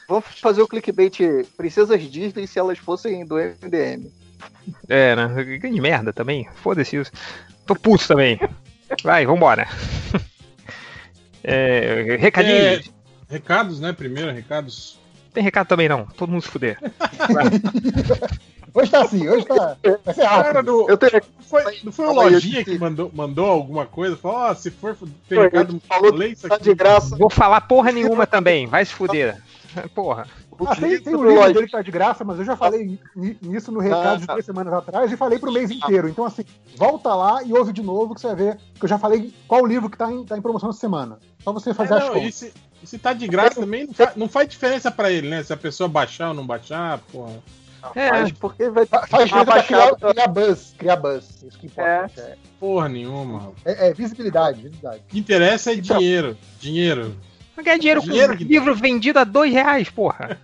Vamos 0.09 0.25
fazer 0.41 0.61
o 0.61 0.67
clickbait 0.69 1.17
Princesas 1.57 2.03
Disney 2.11 2.47
se 2.47 2.59
elas 2.59 2.79
fossem 2.79 3.25
do 3.25 3.39
MDM. 3.39 4.11
É, 4.89 5.15
né? 5.15 5.59
Grande 5.59 5.81
merda 5.81 6.13
também. 6.13 6.49
Foda-se 6.57 6.97
isso. 6.97 7.13
Tô 7.65 7.77
puto 7.77 8.07
também. 8.09 8.39
Vai, 9.05 9.25
vambora. 9.25 9.69
É, 11.43 12.17
recadinho. 12.19 12.55
É, 12.55 12.81
recados, 13.31 13.81
né? 13.81 13.93
Primeiro, 13.93 14.33
recados. 14.33 14.99
Tem 15.33 15.43
recado 15.45 15.69
também 15.69 15.89
não. 15.89 16.05
Todo 16.07 16.31
mundo 16.31 16.43
se 16.43 16.49
fuder. 16.49 16.77
Hoje 18.73 18.89
tá 18.91 19.03
assim, 19.03 19.29
hoje 19.29 19.45
tá. 19.47 19.77
Vai 20.05 20.15
ser 20.15 20.23
rápido. 20.23 20.45
Cara, 20.45 20.63
do, 20.63 20.89
Eu 20.89 20.97
tenho 20.97 21.13
não 21.15 21.43
foi, 21.45 21.79
não 21.83 21.91
foi 21.93 22.07
o 22.07 22.13
Lojinha 22.13 22.65
que 22.65 22.79
mandou, 22.79 23.11
mandou 23.13 23.47
alguma 23.47 23.85
coisa? 23.85 24.17
Falou, 24.17 24.37
ó, 24.39 24.55
se 24.55 24.71
for 24.71 24.97
ter 25.29 25.35
Foi, 25.35 25.45
recado, 25.47 25.83
falou 25.89 26.13
lê 26.15 26.29
isso 26.29 26.47
tá 26.49 26.55
aqui. 26.55 26.65
de 26.65 26.75
graça. 26.75 27.17
Vou 27.17 27.29
falar 27.29 27.63
porra 27.63 27.91
nenhuma 27.91 28.29
também. 28.29 28.69
Vai 28.69 28.85
se 28.85 28.93
fuder. 28.95 29.37
Porra. 29.95 30.27
O 30.51 30.67
Ah, 30.69 30.75
tem, 30.77 31.01
tem 31.01 31.15
um 31.17 31.25
livro 31.29 31.53
dele 31.53 31.67
que 31.67 31.73
tá 31.73 31.81
de 31.83 31.91
graça, 31.93 32.23
mas 32.25 32.39
eu 32.41 32.45
já 32.45 32.57
falei 32.57 32.99
ni- 33.17 33.37
nisso 33.41 33.71
no 33.73 33.79
recado 33.81 34.19
de 34.19 34.25
Ah. 34.29 34.35
duas 34.35 34.45
semanas 34.45 34.73
atrás 34.75 35.11
e 35.11 35.17
falei 35.17 35.39
pro 35.39 35.51
mês 35.53 35.71
inteiro. 35.71 36.09
Então, 36.09 36.25
assim, 36.25 36.45
volta 36.77 37.15
lá 37.15 37.43
e 37.43 37.53
ouve 37.53 37.73
de 37.73 37.81
novo 37.83 38.15
que 38.15 38.21
você 38.21 38.27
vai 38.29 38.37
ver 38.37 38.57
que 38.75 38.85
eu 38.85 38.89
já 38.89 38.99
falei 38.99 39.33
qual 39.49 39.65
livro 39.65 39.89
que 39.89 39.97
tá 39.97 40.11
em, 40.11 40.25
tá 40.25 40.37
em 40.37 40.43
promoção 40.43 40.71
essa 40.71 40.79
semana. 40.81 41.19
Só 41.43 41.53
você 41.53 41.71
É, 41.71 41.75
fazer 41.75 41.95
as 41.95 42.01
não, 42.05 42.15
contas. 42.15 42.29
e, 42.29 42.33
se, 42.33 42.53
e 42.83 42.87
se 42.87 42.99
tá 42.99 43.13
de 43.13 43.27
graça 43.29 43.61
também, 43.61 43.87
não 43.87 43.95
faz, 43.95 44.17
não 44.17 44.29
faz 44.29 44.49
diferença 44.49 44.91
pra 44.91 45.11
ele, 45.11 45.29
né? 45.29 45.43
Se 45.43 45.53
a 45.53 45.57
pessoa 45.57 45.89
baixar 45.89 46.29
ou 46.29 46.35
não 46.35 46.47
baixar, 46.47 46.99
porra. 47.13 47.35
É, 47.95 48.11
Mas 48.11 48.33
porque 48.33 48.69
vai 48.69 48.85
Fa- 48.85 49.07
Faz 49.07 49.25
diferença 49.25 49.53
pra 49.53 49.63
criar, 49.63 49.95
criar 49.97 50.27
buzz, 50.29 50.75
criar 50.77 50.97
buzz. 50.97 51.43
Isso 51.43 51.59
que 51.59 51.67
importa. 51.67 52.21
É, 52.21 52.37
Porra 52.59 52.89
nenhuma. 52.91 53.53
é- 53.65 53.89
é 53.89 53.95
visibilidade, 53.95 54.61
visibilidade. 54.63 54.99
O 54.99 55.03
que 55.11 55.19
interessa 55.19 55.73
é 55.73 55.77
dinheiro. 55.77 56.37
Dinheiro. 56.61 57.17
Não 57.57 57.65
ganhar 57.65 57.79
dinheiro 57.79 58.01
com 58.03 58.07
Dinheiro 58.09 58.37
que- 58.37 58.45
livro 58.45 58.75
vendido 58.75 59.19
a 59.19 59.25
dois 59.25 59.51
reais, 59.53 59.89
porra. 59.89 60.39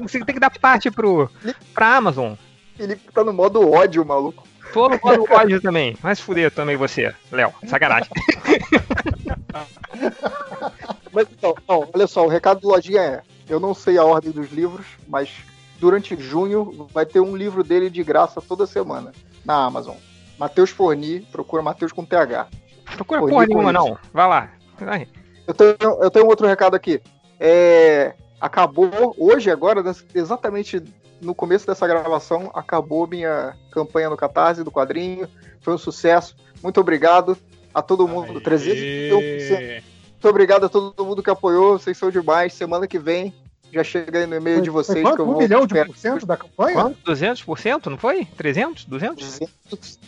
Você 0.00 0.24
tem 0.24 0.34
que 0.34 0.40
dar 0.40 0.50
parte 0.50 0.88
pro, 0.90 1.28
pra 1.74 1.96
Amazon. 1.96 2.34
Felipe 2.76 3.10
tá 3.12 3.24
no 3.24 3.32
modo 3.32 3.68
ódio, 3.68 4.04
maluco. 4.04 4.46
Tô 4.72 4.88
no 4.88 4.98
modo 5.02 5.24
ódio 5.32 5.60
também. 5.60 5.96
Se 6.14 6.22
fuder 6.22 6.50
também 6.52 6.76
você, 6.76 7.12
Léo. 7.32 7.52
Sacanagem. 7.66 8.10
Mas 11.16 11.28
então, 11.32 11.54
não, 11.66 11.88
olha 11.94 12.06
só, 12.06 12.26
o 12.26 12.28
recado 12.28 12.60
do 12.60 12.68
Lojinha 12.68 13.00
é: 13.00 13.22
eu 13.48 13.58
não 13.58 13.72
sei 13.72 13.96
a 13.96 14.04
ordem 14.04 14.30
dos 14.30 14.52
livros, 14.52 14.84
mas 15.08 15.30
durante 15.78 16.14
junho 16.14 16.86
vai 16.92 17.06
ter 17.06 17.20
um 17.20 17.34
livro 17.34 17.64
dele 17.64 17.88
de 17.88 18.04
graça 18.04 18.42
toda 18.42 18.66
semana 18.66 19.12
na 19.42 19.64
Amazon. 19.64 19.96
Matheus 20.38 20.68
Forni, 20.68 21.20
procura 21.32 21.62
Matheus 21.62 21.90
com 21.90 22.04
TH. 22.04 22.48
Procura 22.96 23.20
Pô, 23.20 23.28
porra 23.28 23.46
nenhuma, 23.46 23.72
não. 23.72 23.96
Vai 24.12 24.28
lá. 24.28 24.50
Vai. 24.78 25.08
Eu 25.46 25.54
tenho, 25.54 25.76
eu 26.02 26.10
tenho 26.10 26.26
outro 26.26 26.46
recado 26.46 26.76
aqui. 26.76 27.00
É, 27.40 28.14
acabou 28.38 29.14
hoje, 29.18 29.50
agora, 29.50 29.82
exatamente 30.14 30.82
no 31.22 31.34
começo 31.34 31.66
dessa 31.66 31.86
gravação, 31.86 32.50
acabou 32.52 33.06
minha 33.06 33.56
campanha 33.70 34.10
no 34.10 34.18
Catarse 34.18 34.62
do 34.62 34.70
quadrinho. 34.70 35.26
Foi 35.62 35.72
um 35.72 35.78
sucesso. 35.78 36.36
Muito 36.62 36.78
obrigado 36.78 37.38
a 37.72 37.80
todo 37.80 38.06
mundo. 38.06 38.38
331%. 38.38 39.95
Muito 40.26 40.34
obrigado 40.34 40.66
a 40.66 40.68
todo 40.68 41.04
mundo 41.06 41.22
que 41.22 41.30
apoiou. 41.30 41.78
Vocês 41.78 41.96
são 41.96 42.10
demais. 42.10 42.52
Semana 42.52 42.88
que 42.88 42.98
vem 42.98 43.32
já 43.72 43.84
chega 43.84 44.18
aí 44.18 44.26
no 44.26 44.34
e-mail 44.34 44.60
de 44.60 44.70
vocês 44.70 45.00
foi 45.00 45.14
que 45.14 45.20
eu 45.20 45.24
quanto? 45.24 45.24
vou. 45.26 45.36
Um 45.36 45.38
milhão 45.38 45.64
de 45.64 45.84
por 45.84 45.96
cento 45.96 46.26
da 46.26 46.36
campanha? 46.36 46.74
Quanto? 46.74 46.98
200%, 47.12 47.86
não 47.86 47.96
foi? 47.96 48.24
300? 48.24 48.86
200? 48.86 49.38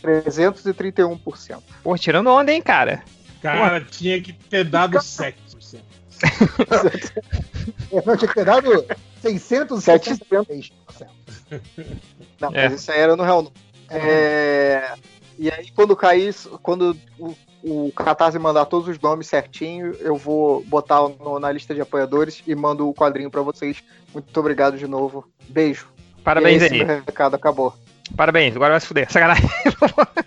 331%. 0.03 1.59
Pô, 1.81 1.97
tirando 1.97 2.27
onda, 2.27 2.51
hein, 2.51 2.61
cara. 2.61 3.01
Cara, 3.41 3.79
tinha 3.79 4.21
que 4.21 4.33
ter 4.33 4.65
dado 4.65 4.97
7%. 4.97 5.33
É, 7.91 8.01
Não, 8.05 8.17
tinha 8.17 8.27
que 8.27 8.35
ter 8.35 8.43
dado 8.45 8.85
666%. 9.23 10.71
Não, 12.41 12.49
É. 12.53 12.67
mas 12.67 12.81
isso 12.81 12.91
aí 12.91 12.99
era 12.99 13.15
no 13.15 13.23
Real. 13.23 13.49
É, 13.89 14.95
E 15.37 15.49
aí, 15.49 15.71
quando 15.73 15.95
cair, 15.95 16.27
isso- 16.27 16.59
quando 16.61 16.93
o, 17.63 17.91
Catarse 17.91 18.37
mandar 18.39 18.65
todos 18.65 18.87
os 18.87 18.99
nomes 18.99 19.27
certinho, 19.27 19.93
eu 19.99 20.15
vou 20.15 20.63
botar 20.65 21.01
no- 21.07 21.39
na 21.39 21.51
lista 21.51 21.73
de 21.75 21.81
apoiadores 21.81 22.41
e 22.47 22.55
mando 22.55 22.87
o 22.87 22.93
quadrinho 22.93 23.29
pra 23.29 23.41
vocês. 23.41 23.83
Muito 24.13 24.37
obrigado 24.39 24.77
de 24.77 24.87
novo. 24.87 25.27
Beijo. 25.47 25.87
Parabéns 26.23 26.61
esse 26.61 26.83
recado 26.83 27.35
acabou. 27.35 27.73
Parabéns, 28.15 28.55
agora 28.55 28.71
vai 28.71 28.79
se 28.79 28.87
fuder. 28.87 29.11
Sacanagem. 29.11 29.47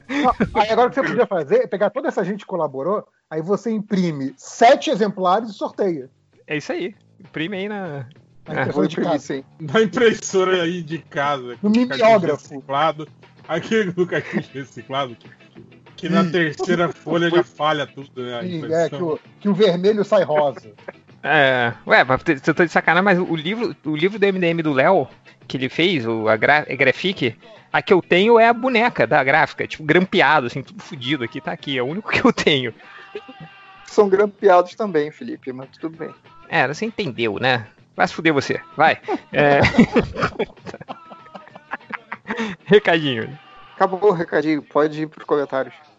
Não, 0.09 0.61
aí 0.61 0.71
agora 0.71 0.89
o 0.89 0.91
que 0.91 1.01
você 1.01 1.07
podia 1.09 1.27
fazer 1.27 1.57
é 1.63 1.67
pegar 1.67 1.91
toda 1.91 2.09
essa 2.09 2.25
gente 2.25 2.41
que 2.41 2.47
colaborou, 2.47 3.05
aí 3.31 3.41
você 3.43 3.71
imprime 3.71 4.35
sete 4.37 4.91
exemplares 4.91 5.51
e 5.51 5.53
sorteia. 5.53 6.09
É 6.47 6.57
isso 6.57 6.73
aí. 6.73 6.95
Imprime 7.21 7.57
aí 7.57 7.69
na. 7.69 8.07
É. 8.47 8.87
de 8.87 8.97
casa. 8.97 9.19
sim. 9.19 9.45
Na 9.61 9.81
impressora 9.81 10.63
aí 10.63 10.83
de 10.83 10.99
casa. 10.99 11.57
No 11.63 11.71
mimeógrafo. 11.71 12.49
Reciclado, 12.49 13.09
aquele 13.47 13.93
do 13.93 14.07
cartucho 14.07 14.51
reciclado. 14.53 15.17
Que 16.03 16.09
na 16.09 16.25
terceira 16.25 16.89
folha 16.91 17.31
já 17.31 17.45
falha 17.45 17.87
tudo, 17.87 18.25
né? 18.25 18.41
é, 18.73 18.89
que 18.89 18.97
o, 18.97 19.21
que 19.39 19.49
o 19.49 19.55
vermelho 19.55 20.05
sai 20.05 20.25
rosa. 20.25 20.73
É, 21.23 21.73
ué, 21.87 22.03
mas 22.03 22.21
você 22.21 22.53
tá 22.53 22.65
de 22.65 22.73
sacanagem, 22.73 23.05
mas 23.05 23.21
o 23.21 23.37
livro, 23.37 23.77
o 23.85 23.95
livro 23.95 24.19
do 24.19 24.27
MDM 24.27 24.65
do 24.65 24.73
Léo, 24.73 25.07
que 25.47 25.57
ele 25.57 25.69
fez, 25.69 26.05
o, 26.05 26.27
a 26.27 26.37
gra, 26.37 26.67
a 26.69 26.75
Grafique, 26.75 27.39
a 27.73 27.81
que 27.81 27.93
eu 27.93 28.03
tenho 28.03 28.37
é 28.37 28.49
a 28.49 28.53
boneca 28.53 29.07
da 29.07 29.23
gráfica, 29.23 29.65
tipo, 29.65 29.85
grampeado, 29.85 30.49
assim, 30.49 30.61
tudo 30.61 30.83
fudido 30.83 31.23
aqui, 31.23 31.41
tá 31.41 31.53
aqui, 31.53 31.79
é 31.79 31.83
o 31.85 31.87
único 31.87 32.11
que 32.11 32.27
eu 32.27 32.33
tenho. 32.33 32.75
São 33.87 34.09
grampeados 34.09 34.75
também, 34.75 35.13
Felipe, 35.13 35.53
mas 35.53 35.69
tudo 35.79 35.97
bem. 35.97 36.13
É, 36.49 36.67
você 36.67 36.85
entendeu, 36.85 37.39
né? 37.39 37.69
Vai 37.95 38.09
se 38.09 38.15
fuder 38.15 38.33
você, 38.33 38.61
vai. 38.77 38.99
É... 39.33 39.61
Recadinho. 42.67 43.39
Acabou 43.77 44.11
o 44.11 44.13
recadinho, 44.13 44.63
pode 44.63 45.03
ir 45.03 45.07
pros 45.07 45.25
comentários. 45.25 45.92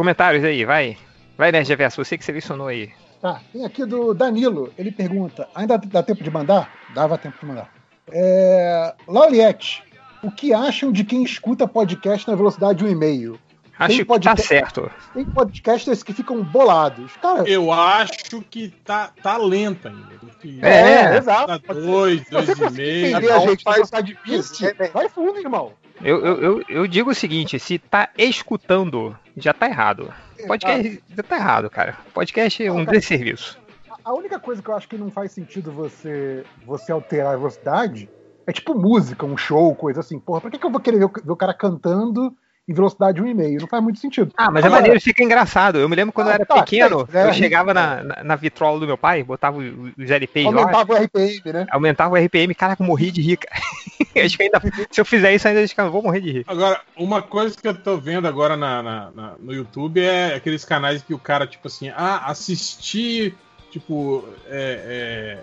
Comentários 0.00 0.42
aí, 0.42 0.64
vai. 0.64 0.96
Vai, 1.36 1.52
né, 1.52 1.62
GVS, 1.62 1.94
você 1.94 2.16
que 2.16 2.24
selecionou 2.24 2.68
aí. 2.68 2.90
Tá, 3.20 3.38
tem 3.52 3.66
aqui 3.66 3.84
do 3.84 4.14
Danilo. 4.14 4.72
Ele 4.78 4.90
pergunta: 4.90 5.46
ainda 5.54 5.76
dá 5.76 6.02
tempo 6.02 6.24
de 6.24 6.30
mandar? 6.30 6.72
Dava 6.94 7.18
tempo 7.18 7.36
de 7.38 7.44
mandar. 7.44 7.70
É... 8.10 8.94
Lauliette, 9.06 9.82
o 10.22 10.30
que 10.30 10.54
acham 10.54 10.90
de 10.90 11.04
quem 11.04 11.22
escuta 11.22 11.68
podcast 11.68 12.26
na 12.26 12.34
velocidade 12.34 12.82
1,5? 12.82 13.38
Acho 13.80 14.04
que 14.04 14.20
tá 14.20 14.36
certo. 14.36 14.90
Tem 15.14 15.24
podcasters 15.24 16.02
que 16.02 16.12
ficam 16.12 16.44
bolados. 16.44 17.16
Cara, 17.16 17.48
eu 17.48 17.72
acho 17.72 18.42
que 18.42 18.68
tá, 18.84 19.10
tá 19.22 19.38
lento 19.38 19.88
ainda. 19.88 20.20
É, 20.60 20.68
é, 20.68 21.10
né? 21.10 21.16
exato. 21.16 21.58
Tá 21.60 21.72
dois, 21.72 22.22
dois 22.28 22.48
e 22.50 22.70
meio. 22.70 23.16
A 23.16 23.38
gente 23.38 23.64
tá, 23.64 23.72
tá 23.90 24.00
difícil. 24.02 24.68
É, 24.68 24.74
né? 24.74 24.90
Vai 24.92 25.08
fundo, 25.08 25.38
irmão. 25.38 25.72
Eu, 26.02 26.24
eu, 26.24 26.42
eu, 26.42 26.64
eu, 26.68 26.86
digo 26.86 27.10
o 27.10 27.14
seguinte: 27.14 27.58
se 27.58 27.78
tá 27.78 28.10
escutando, 28.18 29.16
já 29.34 29.54
tá 29.54 29.66
errado. 29.66 30.12
É, 30.38 30.46
Podcast 30.46 30.96
tá. 30.96 31.14
já 31.16 31.22
tá 31.22 31.36
errado, 31.36 31.70
cara. 31.70 31.96
Podcast 32.12 32.62
é 32.62 32.70
um 32.70 32.84
desserviço. 32.84 33.58
A 34.04 34.12
única 34.12 34.38
coisa 34.38 34.62
que 34.62 34.68
eu 34.68 34.74
acho 34.74 34.88
que 34.88 34.98
não 34.98 35.10
faz 35.10 35.32
sentido 35.32 35.72
você, 35.72 36.44
você 36.66 36.92
alterar 36.92 37.32
a 37.32 37.36
velocidade 37.36 38.10
é 38.46 38.52
tipo 38.52 38.74
música, 38.74 39.24
um 39.24 39.38
show, 39.38 39.74
coisa 39.74 40.00
assim. 40.00 40.18
Porra, 40.18 40.42
pra 40.42 40.50
que, 40.50 40.58
que 40.58 40.66
eu 40.66 40.70
vou 40.70 40.80
querer 40.80 40.98
ver 40.98 41.04
o, 41.06 41.12
ver 41.24 41.32
o 41.32 41.36
cara 41.36 41.54
cantando 41.54 42.36
em 42.70 42.74
velocidade 42.74 43.20
1,5. 43.20 43.60
Não 43.60 43.66
faz 43.66 43.82
muito 43.82 43.98
sentido. 43.98 44.32
Ah, 44.36 44.48
mas 44.50 44.62
é 44.62 44.66
Agora, 44.68 44.82
maneiro, 44.82 45.00
fica 45.00 45.24
engraçado. 45.24 45.78
Eu 45.78 45.88
me 45.88 45.96
lembro 45.96 46.12
quando 46.12 46.28
Ah, 46.28 46.30
eu 46.30 46.34
era 46.34 46.46
tá, 46.46 46.54
pequeno, 46.62 47.08
é, 47.12 47.22
é, 47.22 47.28
eu 47.28 47.32
chegava 47.32 47.74
na, 47.74 48.02
na, 48.04 48.24
na 48.24 48.36
vitrola 48.36 48.78
do 48.78 48.86
meu 48.86 48.96
pai, 48.96 49.24
botava 49.24 49.58
os, 49.58 50.10
LPs 50.10 50.44
lá, 50.44 50.60
Aumentava 50.60 50.92
o 50.92 50.96
RPM, 50.96 51.52
né? 51.52 51.66
aumentava 51.70 52.14
o 52.14 52.16
RPM, 52.16 52.54
caraca, 52.54 52.80
eu 52.80 52.86
morri 52.86 53.10
de 53.10 53.20
rir, 53.20 53.36
cara. 53.38 53.60
Acho 54.24 54.36
que 54.36 54.42
ainda, 54.44 54.60
se 54.90 55.00
eu 55.00 55.04
fizer 55.04 55.34
isso, 55.34 55.46
ainda 55.46 55.62
acho 55.62 55.74
que 55.74 55.80
eu 55.80 55.90
vou 55.90 56.02
morrer 56.02 56.20
de 56.20 56.32
rir. 56.32 56.44
Agora, 56.48 56.80
uma 56.96 57.22
coisa 57.22 57.56
que 57.56 57.66
eu 57.66 57.74
tô 57.74 57.96
vendo 57.96 58.26
agora 58.26 58.56
na, 58.56 58.82
na- 58.82 59.10
na- 59.14 59.34
no 59.38 59.52
YouTube 59.52 60.00
é 60.00 60.34
aqueles 60.34 60.64
canais 60.64 61.00
que 61.02 61.14
o 61.14 61.18
cara, 61.18 61.46
tipo 61.46 61.68
assim, 61.68 61.90
ah, 61.90 62.22
assistir, 62.26 63.36
tipo, 63.70 64.24
é, 64.48 65.38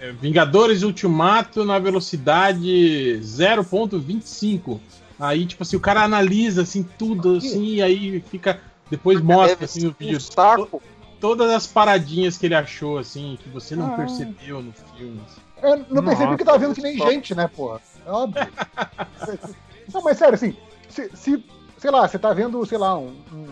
é, 0.00 0.06
é, 0.08 0.12
Vingadores 0.12 0.82
Ultimato 0.82 1.64
na 1.64 1.78
velocidade 1.78 3.18
0.25. 3.22 4.78
Aí, 5.22 5.46
tipo 5.46 5.62
assim, 5.62 5.76
o 5.76 5.80
cara 5.80 6.02
analisa, 6.02 6.62
assim, 6.62 6.82
tudo, 6.98 7.36
assim, 7.36 7.74
e 7.74 7.82
aí 7.82 8.20
fica... 8.28 8.60
Depois 8.90 9.20
mostra, 9.20 9.64
assim, 9.64 9.86
o 9.86 9.94
vídeo. 9.98 10.18
to- 10.20 10.82
Todas 11.20 11.48
as 11.52 11.66
paradinhas 11.66 12.36
que 12.36 12.46
ele 12.46 12.54
achou, 12.56 12.98
assim, 12.98 13.38
que 13.40 13.48
você 13.48 13.76
não 13.76 13.94
Ah. 13.94 13.96
percebeu 13.96 14.60
no 14.60 14.72
filme. 14.72 15.20
assim. 15.24 15.40
Eu 15.62 15.76
não 15.88 16.02
percebi 16.04 16.24
Nossa, 16.24 16.36
que 16.38 16.44
tava 16.44 16.58
vendo 16.58 16.74
que 16.74 16.82
nem 16.82 16.98
gente, 16.98 17.34
né, 17.36 17.46
porra? 17.46 17.80
É 18.04 18.10
óbvio. 18.10 18.42
não, 19.94 20.02
mas 20.02 20.18
sério, 20.18 20.34
assim, 20.34 20.56
se, 20.88 21.08
se- 21.14 21.44
sei 21.78 21.90
lá, 21.92 22.06
você 22.08 22.18
tá 22.18 22.32
vendo, 22.32 22.64
sei 22.66 22.76
lá, 22.78 22.98
um, 22.98 23.14
um 23.32 23.46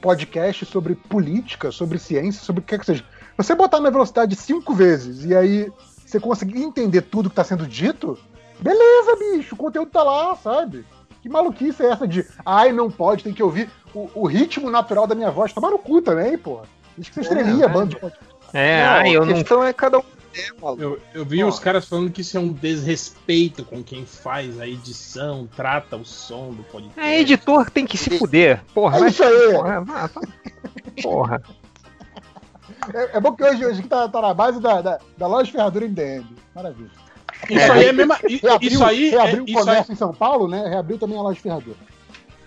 podcast 0.00 0.66
sobre 0.66 0.94
política, 0.96 1.70
sobre 1.70 1.98
ciência, 2.00 2.42
sobre 2.42 2.60
o 2.60 2.62
que 2.64 2.70
quer 2.70 2.78
que 2.80 2.86
seja. 2.86 3.04
Você 3.36 3.54
botar 3.54 3.80
na 3.80 3.90
velocidade 3.90 4.34
cinco 4.36 4.74
vezes 4.74 5.24
e 5.24 5.34
aí 5.36 5.70
você 6.04 6.18
conseguir 6.18 6.60
entender 6.62 7.02
tudo 7.02 7.30
que 7.30 7.36
tá 7.36 7.44
sendo 7.44 7.66
dito, 7.66 8.18
beleza, 8.60 9.16
bicho, 9.16 9.54
o 9.54 9.58
conteúdo 9.58 9.90
tá 9.90 10.02
lá, 10.02 10.34
sabe? 10.36 10.84
Que 11.22 11.28
maluquice 11.28 11.82
é 11.84 11.90
essa 11.90 12.06
de, 12.06 12.26
ai, 12.44 12.72
não 12.72 12.90
pode, 12.90 13.22
tem 13.24 13.32
que 13.32 13.42
ouvir 13.42 13.70
o, 13.94 14.10
o 14.14 14.26
ritmo 14.26 14.68
natural 14.70 15.06
da 15.06 15.14
minha 15.14 15.30
voz. 15.30 15.52
Tomar 15.52 15.70
no 15.70 15.78
cu 15.78 16.02
também, 16.02 16.36
porra. 16.36 16.64
Diz 16.98 17.08
que 17.08 17.14
você 17.14 17.20
estrelinha, 17.20 17.68
bando 17.68 17.90
de 17.94 17.96
podcast. 18.00 18.32
É, 18.52 18.84
Não, 18.84 18.90
ai, 18.92 19.16
eu 19.16 19.22
a 19.22 19.26
não. 19.26 19.34
questão 19.34 19.64
é 19.64 19.72
cada 19.72 19.98
um. 19.98 20.02
Eu, 20.78 20.98
eu 21.14 21.24
vi 21.26 21.44
os 21.44 21.58
caras 21.58 21.86
falando 21.86 22.10
que 22.10 22.22
isso 22.22 22.36
é 22.36 22.40
um 22.40 22.48
desrespeito 22.52 23.64
com 23.64 23.82
quem 23.82 24.04
faz 24.06 24.58
a 24.58 24.66
edição, 24.66 25.46
trata 25.54 25.96
o 25.96 26.04
som 26.04 26.50
do 26.52 26.62
podcast. 26.64 26.98
É, 27.00 27.20
editor 27.20 27.70
tem 27.70 27.86
que 27.86 27.96
se 27.98 28.18
fuder. 28.18 28.62
Porra, 28.74 28.98
É 29.04 29.08
isso 29.08 29.22
aí. 29.22 29.52
Porra, 29.52 29.80
vá, 29.82 30.08
tá- 30.08 30.20
porra. 31.02 31.42
É, 32.94 33.16
é 33.16 33.20
bom 33.20 33.32
que 33.34 33.44
hoje, 33.44 33.64
hoje 33.64 33.82
tá, 33.82 34.08
tá 34.08 34.20
na 34.22 34.34
base 34.34 34.58
da, 34.60 34.80
da, 34.80 34.98
da 35.16 35.26
loja 35.26 35.44
de 35.44 35.52
ferradura 35.52 35.86
MDM. 35.86 36.26
Maravilha. 36.54 36.90
Isso 37.50 37.72
aí 37.72 37.84
é 37.86 37.92
i- 38.32 38.36
Reabriu, 38.36 38.70
isso 38.70 38.84
aí 38.84 39.08
é- 39.08 39.10
reabriu 39.10 39.42
o 39.44 39.48
isso 39.48 39.58
aí- 39.58 39.64
comércio 39.64 39.92
em 39.92 39.96
São 39.96 40.12
Paulo, 40.14 40.48
né? 40.48 40.68
Reabriu 40.68 40.98
também 40.98 41.18
a 41.18 41.22
loja 41.22 41.34
de 41.36 41.40
ferradura. 41.42 41.76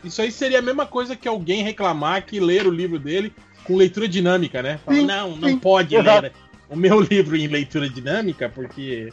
Isso 0.04 0.22
aí 0.22 0.32
seria 0.32 0.60
a 0.60 0.62
mesma 0.62 0.86
coisa 0.86 1.16
que 1.16 1.28
alguém 1.28 1.64
reclamar 1.64 2.26
que 2.26 2.40
ler 2.40 2.66
o 2.68 2.72
livro 2.72 3.00
dele 3.00 3.34
com 3.64 3.76
leitura 3.76 4.08
dinâmica, 4.08 4.62
né? 4.62 4.80
Fala, 4.86 4.98
Sim, 4.98 5.06
não, 5.06 5.36
não 5.36 5.50
sim, 5.50 5.58
pode 5.58 5.96
exato. 5.96 6.22
ler 6.22 6.32
o 6.70 6.76
meu 6.76 7.00
livro 7.02 7.36
em 7.36 7.48
leitura 7.48 7.90
dinâmica, 7.90 8.48
porque. 8.48 9.12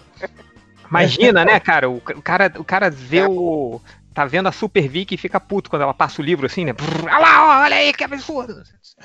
Imagina, 0.88 1.44
né, 1.44 1.58
cara? 1.58 1.88
O, 1.88 2.00
ca- 2.00 2.14
o 2.14 2.22
cara, 2.22 2.52
o 2.58 2.64
cara 2.64 2.90
vê 2.90 3.22
o. 3.24 3.80
Tá 4.14 4.24
vendo 4.24 4.48
a 4.48 4.52
Super 4.52 4.88
Vic 4.88 5.14
e 5.14 5.18
fica 5.18 5.40
puto 5.40 5.70
quando 5.70 5.82
ela 5.82 5.94
passa 5.94 6.20
o 6.20 6.24
livro 6.24 6.46
assim, 6.46 6.64
né? 6.64 6.72
Brrr, 6.72 7.04
olha 7.04 7.18
lá, 7.18 7.62
olha 7.62 7.76
aí, 7.76 7.92
que 7.92 8.04
absurdo. 8.04 8.62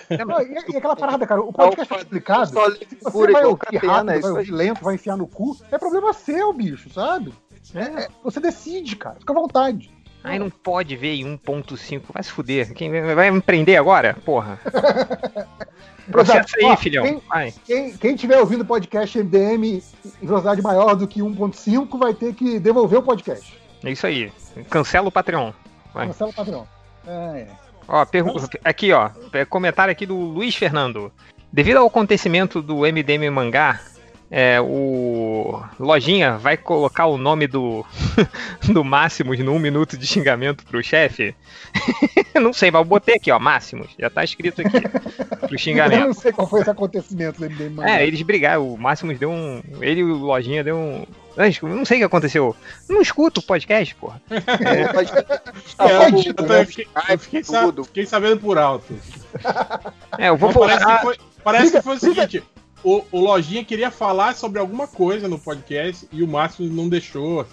Não, 0.09 0.41
e, 0.41 0.53
e 0.71 0.77
aquela 0.77 0.95
parada, 0.95 1.25
cara, 1.25 1.41
o 1.41 1.53
podcast 1.53 1.93
é 1.93 1.97
explicado. 1.97 2.47
Se 2.47 2.97
você 3.01 3.31
vai 3.31 3.45
ouvir 3.45 3.77
rápido, 3.77 4.11
é 4.11 4.19
vai 4.19 4.31
ouvir 4.31 4.51
lento, 4.51 4.83
vai 4.83 4.95
enfiar 4.95 5.17
no 5.17 5.27
cu, 5.27 5.57
é 5.71 5.77
problema 5.77 6.13
seu, 6.13 6.51
bicho, 6.53 6.89
sabe? 6.91 7.33
É, 7.73 8.07
você 8.23 8.39
decide, 8.39 8.95
cara. 8.95 9.19
Fica 9.19 9.33
à 9.33 9.35
vontade. 9.35 9.91
Ai, 10.23 10.39
não 10.39 10.49
pode 10.49 10.95
ver 10.95 11.15
em 11.15 11.37
1.5. 11.37 12.01
Vai 12.13 12.23
se 12.23 12.31
fuder. 12.31 12.73
Quem 12.73 12.91
vai 13.15 13.31
me 13.31 13.41
prender 13.41 13.79
agora? 13.79 14.15
Porra. 14.25 14.59
Processo 16.11 16.55
aí, 16.57 16.63
Ó, 16.65 16.77
filhão. 16.77 17.03
Quem, 17.03 17.21
Vai. 17.27 17.53
quem, 17.65 17.97
quem 17.97 18.15
tiver 18.15 18.39
ouvindo 18.39 18.61
o 18.61 18.65
podcast 18.65 19.17
MDM 19.17 19.81
em 20.21 20.25
velocidade 20.25 20.61
maior 20.61 20.95
do 20.95 21.07
que 21.07 21.19
1.5 21.19 21.97
vai 21.97 22.13
ter 22.13 22.33
que 22.33 22.59
devolver 22.59 22.99
o 22.99 23.03
podcast. 23.03 23.57
É 23.83 23.91
isso 23.91 24.07
aí. 24.07 24.31
Cancela 24.69 25.07
o 25.07 25.11
Patreon. 25.11 25.51
Vai. 25.93 26.07
Cancela 26.07 26.31
o 26.31 26.33
padrão. 26.33 26.67
É, 27.05 27.11
é. 27.11 27.47
Ó, 27.87 28.05
aqui, 28.63 28.91
ó. 28.91 29.09
é, 29.33 29.45
Comentário 29.45 29.91
aqui 29.91 30.05
do 30.05 30.15
Luiz 30.15 30.55
Fernando. 30.55 31.11
Devido 31.51 31.77
ao 31.77 31.87
acontecimento 31.87 32.61
do 32.61 32.79
MDM 32.79 33.29
Mangá, 33.31 33.79
é, 34.29 34.59
o 34.61 35.61
Lojinha 35.79 36.37
vai 36.37 36.57
colocar 36.57 37.05
o 37.05 37.17
nome 37.17 37.47
do, 37.47 37.85
do 38.73 38.83
Máximos 38.83 39.39
num 39.39 39.57
minuto 39.59 39.97
de 39.97 40.05
xingamento 40.05 40.65
pro 40.65 40.83
chefe? 40.83 41.33
Não 42.39 42.51
sei, 42.53 42.69
mas 42.71 42.81
eu 42.81 42.85
botei 42.85 43.15
aqui, 43.15 43.31
ó, 43.31 43.39
Máximos. 43.39 43.87
Já 43.97 44.09
tá 44.09 44.23
escrito 44.23 44.61
aqui. 44.61 44.79
Pro 44.81 45.47
Eu 45.55 45.57
xingamento. 45.57 46.07
não 46.07 46.13
sei 46.13 46.31
qual 46.31 46.47
foi 46.47 46.61
esse 46.61 46.69
acontecimento 46.69 47.39
do 47.39 47.45
MDM. 47.49 47.81
É, 47.83 48.05
eles 48.05 48.21
brigaram. 48.21 48.67
O 48.73 48.77
Máximos 48.77 49.17
deu 49.17 49.31
um. 49.31 49.61
Ele 49.81 50.01
e 50.01 50.03
o 50.03 50.15
Lojinha 50.17 50.63
deu 50.63 50.75
um. 50.77 51.05
Eu 51.35 51.69
não 51.69 51.85
sei 51.85 51.97
o 51.97 51.99
que 52.01 52.05
aconteceu. 52.05 52.55
Não 52.89 53.01
escuto 53.01 53.39
o 53.39 53.43
podcast, 53.43 53.93
porra. 53.95 54.21
É, 54.29 54.83
eu, 56.13 56.23
eu 56.25 56.33
também 56.33 56.65
fiquei, 56.65 56.87
eu 57.09 57.19
fiquei 57.19 57.43
sa- 57.43 57.71
fiquei 57.85 58.05
sabendo 58.05 58.39
por 58.39 58.57
alto. 58.57 58.93
É, 60.17 60.29
eu 60.29 60.37
vou 60.37 60.49
Mas 60.49 60.57
parece 60.57 60.79
voltar- 60.83 60.97
que 60.97 61.03
foi, 61.03 61.17
parece 61.43 61.71
que 61.71 61.81
foi 61.81 61.95
o 61.95 61.99
seguinte: 61.99 62.43
o, 62.87 63.05
o 63.11 63.19
Lojinha 63.19 63.65
queria 63.65 63.91
falar 63.91 64.33
sobre 64.33 64.59
alguma 64.59 64.87
coisa 64.87 65.27
no 65.27 65.37
podcast 65.37 66.07
e 66.09 66.23
o 66.23 66.27
Márcio 66.27 66.65
não 66.65 66.87
deixou. 66.87 67.45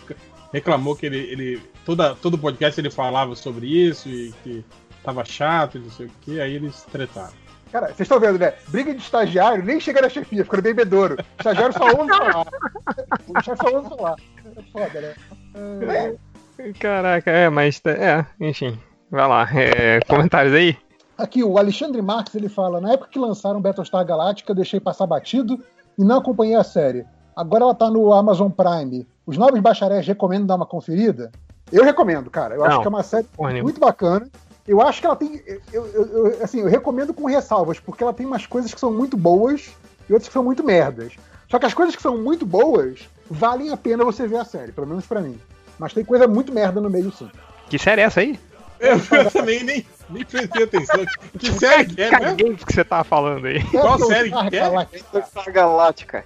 Reclamou 0.53 0.95
que 0.95 1.07
ele. 1.07 1.19
ele 1.19 1.63
toda, 1.85 2.15
todo 2.15 2.39
podcast 2.39 2.81
ele 2.81 2.91
falava 2.91 3.35
sobre 3.35 3.67
isso 3.67 4.09
e 4.09 4.33
que 4.45 4.65
tava 5.03 5.25
chato 5.25 5.77
e 5.77 5.81
não 5.81 5.91
sei 5.91 6.07
o 6.07 6.11
que, 6.21 6.41
aí 6.41 6.55
eles 6.55 6.83
tretaram. 6.85 7.33
Cara, 7.73 7.89
vocês 7.89 8.03
estão 8.03 8.21
vendo, 8.21 8.39
né? 8.39 8.55
Briga 8.69 8.95
de 8.95 9.03
estagiário, 9.03 9.65
nem 9.65 9.81
chega 9.81 10.01
na 10.01 10.09
chefia, 10.09 10.45
fica 10.45 10.57
no 10.57 10.63
bebedouro. 10.63 11.17
Estagiário 11.37 11.73
só 11.73 11.85
ouve 11.87 12.09
falar. 12.09 12.47
O 13.27 13.43
chefe 13.43 13.63
só 13.63 13.77
ouve 13.77 13.89
falar. 13.89 14.17
É 14.57 14.63
foda, 14.71 15.01
né? 15.01 16.17
É. 16.59 16.73
Caraca, 16.75 17.31
é, 17.33 17.49
mas. 17.49 17.83
É, 17.85 18.25
enfim. 18.41 18.79
Vai 19.11 19.27
lá. 19.27 19.49
é, 19.53 19.99
comentários 20.07 20.55
aí? 20.55 20.77
Aqui, 21.17 21.45
o 21.45 21.59
Alexandre 21.59 22.03
Marques, 22.03 22.35
ele 22.35 22.49
fala, 22.49 22.81
na 22.81 22.93
época 22.93 23.11
que 23.11 23.19
lançaram 23.19 23.61
Battlestar 23.61 24.05
Galactica, 24.05 24.51
eu 24.51 24.57
deixei 24.57 24.81
passar 24.81 25.07
batido 25.07 25.63
e 25.97 26.05
não 26.05 26.19
acompanhei 26.19 26.57
a 26.57 26.65
série. 26.65 27.05
Agora 27.37 27.65
ela 27.65 27.75
tá 27.75 27.89
no 27.91 28.13
Amazon 28.13 28.51
Prime. 28.51 29.07
Os 29.27 29.37
novos 29.37 29.61
bacharéis 29.61 30.07
recomendam 30.07 30.47
dar 30.47 30.57
uma 30.57 30.67
conferida? 30.67 31.31
Eu 31.73 31.85
recomendo, 31.85 32.31
cara. 32.31 32.55
Eu 32.55 32.65
acho 32.65 32.75
Não, 32.77 32.83
que 32.83 32.87
é 32.89 32.91
uma 32.91 33.03
série 33.03 33.27
muito 33.63 33.81
bacana. 33.81 34.29
Eu 34.67 34.81
acho 34.81 35.01
que 35.01 35.07
ela 35.07 35.17
tem. 35.17 35.43
Eu, 35.73 35.87
eu- 35.87 36.07
eu- 36.07 36.43
assim, 36.45 36.61
eu 36.61 36.67
recomendo 36.69 37.13
com 37.13 37.27
ressalvas, 37.27 37.79
porque 37.79 38.03
ela 38.03 38.13
tem 38.15 38.25
umas 38.27 38.47
coisas 38.47 38.73
que 38.73 38.81
são 38.81 38.93
muito 38.93 39.17
boas 39.17 39.71
e 40.09 40.13
outras 40.13 40.29
que 40.29 40.33
são 40.33 40.43
muito 40.45 40.65
merdas. 40.65 41.13
Só 41.51 41.59
que 41.59 41.67
as 41.67 41.75
coisas 41.75 41.95
que 41.95 42.03
são 42.03 42.17
muito 42.19 42.45
boas 42.47 43.09
valem 43.31 43.71
a 43.71 43.77
pena 43.77 44.05
você 44.05 44.27
ver 44.27 44.39
a 44.39 44.45
série, 44.45 44.73
pelo 44.73 44.87
menos 44.87 45.07
pra 45.07 45.21
mim. 45.21 45.39
Mas 45.79 45.93
tem 45.93 46.05
coisa 46.05 46.27
muito 46.27 46.53
merda 46.53 46.81
no 46.81 46.89
meio, 46.91 47.13
sim. 47.13 47.31
Que 47.69 47.79
série 47.79 48.01
é 48.01 48.05
essa 48.05 48.21
aí? 48.21 48.39
Eu, 48.81 48.97
eu 49.19 49.31
também 49.31 49.63
nem, 49.65 49.87
nem 50.11 50.25
prestei 50.25 50.65
atenção. 50.65 51.05
Que 51.39 51.53
série 51.53 51.87
que 51.87 52.03
é, 52.03 52.11
né? 52.11 52.35
Que 52.35 52.73
você 52.75 52.85
tava 52.85 53.05
falando 53.05 53.47
aí. 53.47 53.63
Qual 53.71 53.99
série 53.99 54.31
que 54.31 54.57
é? 54.57 55.53
Galáctica. 55.53 56.25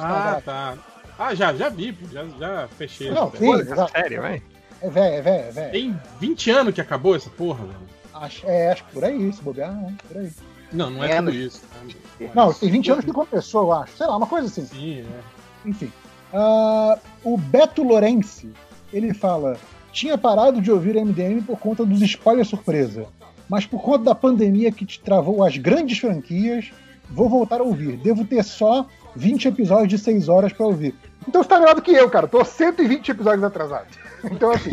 Ah, 0.00 0.40
tá. 0.44 0.74
Ah, 1.18 1.34
já, 1.34 1.52
já 1.52 1.68
vi, 1.68 1.96
já, 2.12 2.24
já 2.38 2.68
fechei. 2.78 3.10
Não, 3.10 3.30
sim. 3.32 3.50
Sério, 3.92 4.22
vai. 4.22 4.42
É 4.80 4.88
velho, 4.88 5.14
é 5.16 5.20
velho, 5.20 5.44
é 5.48 5.50
velho. 5.50 5.72
Tem 5.72 6.00
20 6.20 6.50
anos 6.50 6.74
que 6.74 6.80
acabou 6.80 7.16
essa 7.16 7.28
porra, 7.30 7.64
velho. 7.64 7.78
Acho, 8.14 8.46
é, 8.48 8.72
acho 8.72 8.84
que 8.84 8.92
por 8.92 9.04
aí, 9.04 9.32
se 9.32 9.42
bobear, 9.42 9.72
né? 9.72 9.94
Por 10.06 10.16
aí. 10.18 10.30
Não, 10.72 10.90
não 10.90 11.02
é 11.02 11.08
Menos. 11.08 11.34
tudo 11.34 11.44
isso. 11.46 11.62
né? 12.20 12.30
Não, 12.34 12.52
tem 12.52 12.70
20 12.70 12.92
anos 12.92 13.04
que 13.04 13.12
começou, 13.12 13.62
eu 13.62 13.72
acho. 13.72 13.96
Sei 13.96 14.06
lá, 14.06 14.16
uma 14.16 14.26
coisa 14.26 14.46
assim. 14.46 14.66
Sim, 14.66 15.00
é. 15.00 15.68
Enfim. 15.68 15.92
Ah, 16.32 16.98
o 17.24 17.36
Beto 17.36 17.82
Lorenzi, 17.82 18.52
ele 18.92 19.12
fala: 19.14 19.56
tinha 19.98 20.16
parado 20.16 20.60
de 20.62 20.70
ouvir 20.70 20.94
MDM 20.94 21.42
por 21.42 21.58
conta 21.58 21.84
dos 21.84 22.00
spoilers 22.02 22.48
surpresa. 22.48 23.06
Mas 23.48 23.66
por 23.66 23.82
conta 23.82 24.04
da 24.04 24.14
pandemia 24.14 24.70
que 24.70 24.86
te 24.86 25.00
travou 25.00 25.42
as 25.44 25.56
grandes 25.56 25.98
franquias, 25.98 26.70
vou 27.10 27.28
voltar 27.28 27.60
a 27.60 27.64
ouvir. 27.64 27.96
Devo 27.96 28.24
ter 28.24 28.44
só 28.44 28.86
20 29.16 29.48
episódios 29.48 29.88
de 29.88 29.98
6 29.98 30.28
horas 30.28 30.52
pra 30.52 30.66
ouvir. 30.66 30.94
Então 31.26 31.42
você 31.42 31.48
tá 31.48 31.58
melhor 31.58 31.74
do 31.74 31.82
que 31.82 31.90
eu, 31.90 32.08
cara. 32.08 32.28
Tô 32.28 32.44
120 32.44 33.10
episódios 33.10 33.42
atrasado. 33.44 33.86
Então, 34.24 34.50
assim. 34.50 34.70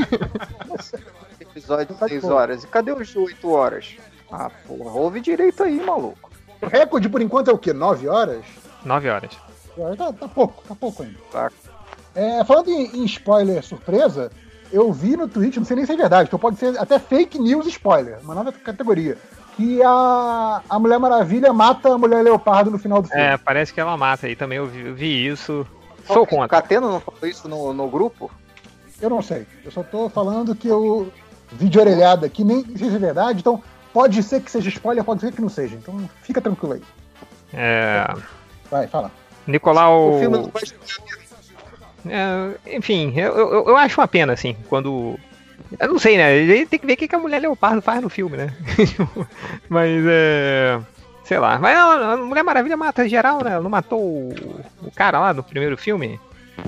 Episódio 1.39 1.93
de 1.93 1.99
Tá 1.99 2.05
de 2.07 2.13
6 2.13 2.21
boa. 2.23 2.33
horas. 2.35 2.63
E 2.63 2.67
cadê 2.67 2.91
os 2.91 3.07
de 3.07 3.17
8 3.19 3.49
horas? 3.51 3.95
Ah, 4.31 4.49
porra, 4.67 4.91
ouve 4.91 5.21
direito 5.21 5.63
aí, 5.63 5.79
maluco. 5.79 6.31
o 6.61 6.65
recorde 6.65 7.07
por 7.07 7.21
enquanto 7.21 7.51
é 7.51 7.53
o 7.53 7.57
quê? 7.59 7.71
9 7.71 8.07
horas? 8.07 8.43
9 8.83 9.07
horas. 9.09 9.37
Tá, 9.97 10.11
tá 10.13 10.27
pouco, 10.27 10.63
tá 10.67 10.73
pouco 10.73 11.03
ainda. 11.03 11.17
Tá. 11.31 11.51
É, 12.15 12.43
falando 12.43 12.69
em, 12.69 13.01
em 13.01 13.05
spoiler 13.05 13.63
surpresa, 13.63 14.31
eu 14.71 14.91
vi 14.91 15.15
no 15.15 15.27
Twitch, 15.27 15.57
não 15.57 15.65
sei 15.65 15.77
nem 15.77 15.85
se 15.85 15.93
é 15.93 15.95
verdade, 15.95 16.27
então 16.27 16.39
pode 16.39 16.57
ser 16.57 16.77
até 16.79 16.99
fake 16.99 17.39
news 17.39 17.65
spoiler, 17.67 18.19
uma 18.23 18.35
nova 18.35 18.51
categoria. 18.51 19.17
Que 19.55 19.81
a, 19.81 20.61
a 20.69 20.79
Mulher 20.79 20.99
Maravilha 20.99 21.53
mata 21.53 21.93
a 21.93 21.97
Mulher 21.97 22.21
Leopardo 22.23 22.69
no 22.69 22.77
final 22.77 23.01
do 23.01 23.07
filme. 23.07 23.23
É, 23.23 23.37
parece 23.37 23.73
que 23.73 23.79
ela 23.79 23.95
mata 23.95 24.27
aí 24.27 24.35
também. 24.35 24.57
Eu 24.57 24.67
vi, 24.67 24.85
eu 24.85 24.93
vi 24.93 25.27
isso. 25.27 25.65
Sou 26.05 26.23
O 26.23 26.27
contra. 26.27 26.49
Catena 26.49 26.87
não 26.89 26.99
falou 26.99 27.25
isso 27.25 27.47
no, 27.47 27.73
no 27.73 27.87
grupo? 27.89 28.29
Eu 29.01 29.09
não 29.09 29.21
sei. 29.21 29.47
Eu 29.63 29.71
só 29.71 29.81
tô 29.81 30.09
falando 30.09 30.53
que 30.55 30.67
eu. 30.67 31.09
vídeo 31.53 31.79
orelhada 31.79 32.27
que 32.27 32.43
nem 32.43 32.65
seja 32.77 32.99
verdade, 32.99 33.39
então 33.39 33.63
pode 33.93 34.21
ser 34.23 34.41
que 34.41 34.51
seja 34.51 34.67
spoiler, 34.67 35.05
pode 35.05 35.21
ser 35.21 35.31
que 35.31 35.41
não 35.41 35.47
seja. 35.47 35.75
Então 35.75 36.09
fica 36.21 36.41
tranquilo 36.41 36.73
aí. 36.73 36.81
É, 37.53 38.13
Vai, 38.69 38.87
fala. 38.87 39.09
Nicolau. 39.47 40.15
O 40.15 40.19
filme 40.19 40.37
não 40.37 40.49
vai 40.49 40.63
É, 42.07 42.75
enfim, 42.77 43.13
eu, 43.15 43.33
eu, 43.35 43.69
eu 43.69 43.77
acho 43.77 43.99
uma 43.99 44.07
pena, 44.07 44.33
assim, 44.33 44.55
quando. 44.69 45.17
Eu 45.79 45.89
não 45.89 45.99
sei, 45.99 46.17
né? 46.17 46.35
Ele 46.35 46.65
tem 46.65 46.79
que 46.79 46.85
ver 46.85 46.93
o 46.93 46.97
que 46.97 47.15
a 47.15 47.19
mulher 47.19 47.41
leopardo 47.41 47.81
faz 47.81 48.01
no 48.01 48.09
filme, 48.09 48.37
né? 48.37 48.53
Mas 49.67 50.03
é. 50.07 50.79
Sei 51.23 51.39
lá. 51.39 51.57
Mas 51.57 51.75
a 51.75 52.17
Mulher 52.17 52.43
Maravilha 52.43 52.77
mata 52.77 53.09
geral, 53.09 53.43
né? 53.43 53.53
Ela 53.53 53.63
não 53.63 53.69
matou 53.69 53.99
o, 53.99 54.61
o 54.83 54.91
cara 54.91 55.19
lá 55.19 55.33
no 55.33 55.41
primeiro 55.41 55.75
filme? 55.75 56.19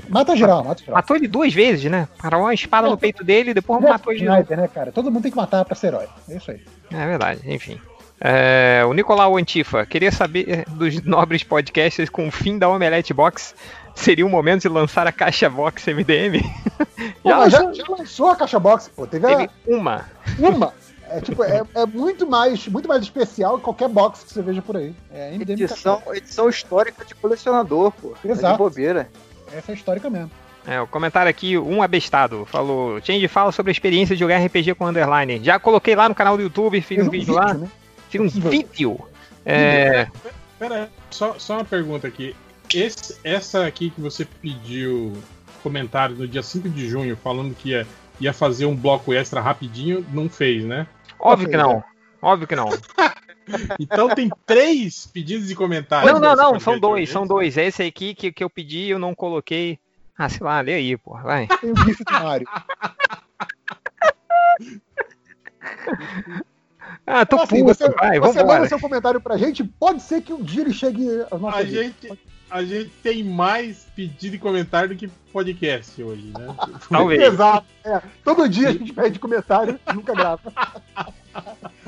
Mata 0.08 0.36
geral, 0.36 0.64
mata 0.64 0.80
geral. 0.80 0.96
Matou 0.96 1.16
ele 1.16 1.28
duas 1.28 1.54
vezes, 1.54 1.90
né? 1.90 2.08
Parou 2.20 2.42
uma 2.42 2.52
espada 2.52 2.88
no 2.88 2.98
peito 2.98 3.22
dele 3.22 3.50
e 3.50 3.54
depois 3.54 3.80
Zack 3.80 3.92
matou 3.92 4.12
ele. 4.12 4.24
Snyder, 4.24 4.58
né, 4.58 4.68
cara? 4.68 4.92
Todo 4.92 5.10
mundo 5.10 5.22
tem 5.22 5.30
que 5.30 5.36
matar 5.36 5.64
pra 5.64 5.76
ser 5.76 5.88
herói. 5.88 6.06
É 6.28 6.36
isso 6.36 6.50
aí. 6.50 6.60
É 6.90 7.06
verdade, 7.06 7.40
enfim. 7.46 7.80
É, 8.20 8.82
o 8.84 8.92
Nicolau 8.92 9.36
Antifa, 9.36 9.86
queria 9.86 10.10
saber 10.10 10.64
dos 10.70 11.00
nobres 11.04 11.44
podcasters 11.44 12.10
com 12.10 12.26
o 12.26 12.30
fim 12.30 12.58
da 12.58 12.68
Omelete 12.68 13.14
Box. 13.14 13.54
Seria 13.98 14.24
o 14.24 14.28
momento 14.28 14.62
de 14.62 14.68
lançar 14.68 15.06
a 15.06 15.12
caixa 15.12 15.50
box 15.50 15.86
MDM? 15.92 16.40
Pô, 17.22 17.30
mas 17.30 17.52
já, 17.52 17.72
já 17.72 17.84
lançou 17.88 18.28
a 18.30 18.36
caixa 18.36 18.58
box, 18.58 18.90
pô. 18.94 19.06
Teve, 19.06 19.26
a- 19.26 19.36
Teve 19.36 19.50
uma. 19.66 20.04
uma. 20.38 20.72
É, 21.10 21.20
tipo, 21.20 21.42
é, 21.42 21.62
é 21.74 21.86
muito, 21.86 22.26
mais, 22.26 22.68
muito 22.68 22.86
mais 22.86 23.02
especial 23.02 23.56
que 23.58 23.64
qualquer 23.64 23.88
box 23.88 24.22
que 24.24 24.32
você 24.32 24.42
veja 24.42 24.62
por 24.62 24.76
aí. 24.76 24.94
É 25.12 25.30
MDM 25.32 25.52
Edição, 25.62 26.02
edição 26.12 26.48
histórica 26.48 27.04
de 27.04 27.14
colecionador, 27.14 27.90
pô. 27.92 28.14
É 28.24 28.30
Exato. 28.30 28.52
de 28.52 28.58
bobeira. 28.58 29.08
Essa 29.52 29.72
é 29.72 29.74
histórica 29.74 30.08
mesmo. 30.08 30.30
É, 30.66 30.80
o 30.80 30.86
comentário 30.86 31.30
aqui, 31.30 31.56
um 31.58 31.82
abestado, 31.82 32.44
falou: 32.46 33.00
Change 33.02 33.26
fala 33.26 33.50
sobre 33.52 33.70
a 33.70 33.72
experiência 33.72 34.14
de 34.14 34.20
jogar 34.20 34.38
RPG 34.44 34.74
com 34.74 34.86
Underline. 34.86 35.40
Já 35.42 35.58
coloquei 35.58 35.96
lá 35.96 36.08
no 36.08 36.14
canal 36.14 36.36
do 36.36 36.42
YouTube, 36.42 36.80
fiz 36.82 37.04
um 37.06 37.10
vídeo 37.10 37.34
lá. 37.34 37.54
né? 37.54 37.68
Fiz 38.10 38.20
um 38.20 38.28
vídeo. 38.28 39.00
É, 39.46 40.06
Pera, 40.58 40.82
aí, 40.82 40.88
só, 41.10 41.34
só 41.38 41.54
uma 41.54 41.64
pergunta 41.64 42.06
aqui. 42.06 42.36
Esse, 42.74 43.18
essa 43.24 43.66
aqui 43.66 43.90
que 43.90 44.00
você 44.00 44.24
pediu 44.24 45.12
comentário 45.62 46.16
no 46.16 46.28
dia 46.28 46.42
5 46.42 46.68
de 46.68 46.88
junho, 46.88 47.16
falando 47.16 47.54
que 47.54 47.70
ia, 47.70 47.86
ia 48.20 48.32
fazer 48.32 48.66
um 48.66 48.76
bloco 48.76 49.12
extra 49.12 49.40
rapidinho, 49.40 50.04
não 50.12 50.28
fez, 50.28 50.64
né? 50.64 50.86
óbvio 51.18 51.48
que 51.48 51.56
não. 51.56 51.82
Óbvio 52.22 52.46
que 52.46 52.56
não. 52.56 52.68
Então 53.80 54.14
tem 54.14 54.30
três 54.44 55.06
pedidos 55.06 55.48
de 55.48 55.54
comentário. 55.54 56.12
Não, 56.12 56.20
não, 56.20 56.36
não, 56.36 56.60
são 56.60 56.74
podcast 56.74 56.80
dois, 56.80 57.08
são 57.08 57.26
dois. 57.26 57.56
É 57.56 57.64
esse 57.64 57.82
aqui 57.82 58.14
que, 58.14 58.30
que 58.30 58.44
eu 58.44 58.50
pedi 58.50 58.80
e 58.80 58.90
eu 58.90 58.98
não 58.98 59.14
coloquei. 59.14 59.78
Ah, 60.18 60.28
sei 60.28 60.44
lá, 60.44 60.60
lê 60.60 60.74
aí, 60.74 60.98
porra, 60.98 61.22
vai. 61.22 61.46
Tem 61.58 61.72
o 61.72 61.76
GIF 61.76 62.04
do 62.04 62.12
Mario. 62.12 62.46
Ah, 67.06 67.24
tô 67.24 67.36
Então, 67.36 67.44
assim, 67.44 67.64
puto, 67.64 67.74
você, 67.74 67.88
vai, 67.88 68.20
você 68.20 68.44
manda 68.44 68.68
seu 68.68 68.78
comentário 68.78 69.20
pra 69.20 69.38
gente, 69.38 69.64
pode 69.64 70.02
ser 70.02 70.20
que 70.20 70.32
um 70.32 70.42
dia 70.42 70.62
ele 70.62 70.74
chegue 70.74 71.06
A 71.30 71.34
ouvidos. 71.34 71.70
gente, 71.70 72.18
a 72.50 72.62
gente 72.62 72.90
tem 73.02 73.22
mais 73.22 73.86
pedido 73.94 74.36
e 74.36 74.38
comentário 74.38 74.90
do 74.90 74.96
que 74.96 75.08
podcast 75.32 76.02
hoje, 76.02 76.32
né? 76.36 76.54
Talvez. 76.88 77.20
Exato. 77.20 77.66
É, 77.84 78.02
todo 78.24 78.48
dia 78.48 78.68
a 78.68 78.72
gente 78.72 78.92
pede 78.92 79.18
comentário 79.18 79.78
e 79.90 79.94
nunca 79.94 80.14
grava. 80.14 80.52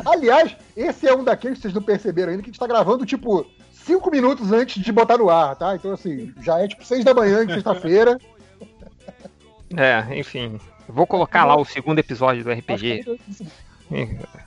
Aliás, 0.05 0.57
esse 0.77 1.07
é 1.07 1.15
um 1.15 1.25
daqueles 1.25 1.59
que 1.59 1.63
vocês 1.63 1.75
não 1.75 1.83
perceberam 1.83 2.31
ainda, 2.31 2.43
que 2.43 2.51
a 2.51 2.53
gente 2.53 2.61
tá 2.61 2.67
gravando, 2.67 3.07
tipo, 3.07 3.47
cinco 3.73 4.11
minutos 4.11 4.53
antes 4.53 4.83
de 4.83 4.93
botar 4.93 5.19
no 5.19 5.31
ar, 5.31 5.57
tá? 5.57 5.75
Então, 5.75 5.93
assim, 5.93 6.33
já 6.43 6.59
é 6.59 6.69
tipo 6.69 6.85
seis 6.85 7.05
da 7.05 7.15
manhã, 7.15 7.47
de 7.47 7.55
sexta-feira. 7.55 8.19
É, 9.77 10.19
enfim. 10.19 10.61
Eu 10.89 10.95
Vou 10.95 11.07
colocar 11.07 11.45
lá 11.45 11.57
o 11.57 11.65
segundo 11.65 11.99
episódio 11.99 12.43
do 12.45 12.51
RPG. 12.51 13.05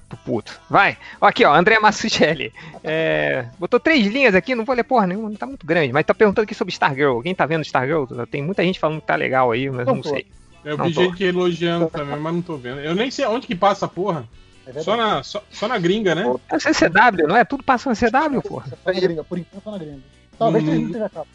Tô 0.09 0.17
puto. 0.25 0.59
Vai. 0.69 0.97
Aqui, 1.19 1.43
ó, 1.45 1.53
André 1.53 1.79
Massuchelli. 1.79 2.53
É, 2.83 3.45
botou 3.59 3.79
três 3.79 4.05
linhas 4.07 4.35
aqui, 4.35 4.55
não 4.55 4.63
vou 4.65 4.75
ler 4.75 4.83
porra 4.83 5.07
nenhuma, 5.07 5.29
não 5.29 5.35
tá 5.35 5.45
muito 5.45 5.65
grande. 5.65 5.91
Mas 5.91 6.05
tá 6.05 6.13
perguntando 6.13 6.43
aqui 6.43 6.55
sobre 6.55 6.71
Stargirl. 6.71 7.11
Alguém 7.15 7.33
tá 7.35 7.45
vendo 7.45 7.63
Stargirl? 7.63 8.05
Tem 8.29 8.41
muita 8.41 8.63
gente 8.63 8.79
falando 8.79 9.01
que 9.01 9.07
tá 9.07 9.15
legal 9.15 9.51
aí, 9.51 9.69
mas 9.69 9.85
Não 9.85 9.95
não 9.95 10.03
sei. 10.03 10.25
Eu 10.63 10.77
Não 10.77 10.85
vi 10.85 10.93
tô. 10.93 11.01
gente 11.03 11.23
elogiando 11.23 11.89
também, 11.89 12.17
mas 12.19 12.33
não 12.33 12.41
tô 12.41 12.55
vendo. 12.55 12.79
Eu 12.79 12.95
nem 12.95 13.11
sei 13.11 13.25
onde 13.25 13.45
que 13.47 13.55
passa 13.55 13.85
a 13.85 13.89
porra. 13.89 14.25
Só 14.81 14.95
na, 14.95 15.21
só, 15.23 15.43
só 15.51 15.67
na 15.67 15.77
gringa, 15.77 16.15
né? 16.15 16.23
É 16.49 16.57
CCW, 16.57 17.27
não 17.27 17.35
é? 17.35 17.43
Tudo 17.43 17.63
passa 17.63 17.89
na 17.89 17.95
CW, 17.95 18.41
porra. 18.41 18.71
Na 18.85 18.93
gringa, 18.93 19.23
por 19.25 19.37
enquanto 19.37 19.61
tá 19.63 19.71
na 19.71 19.77
gringa. 19.77 19.99
Talvez 20.39 20.63
Hum. 20.63 20.67
tenha 20.67 20.81
não 20.81 20.91
tenha 20.91 21.09
capa. 21.09 21.27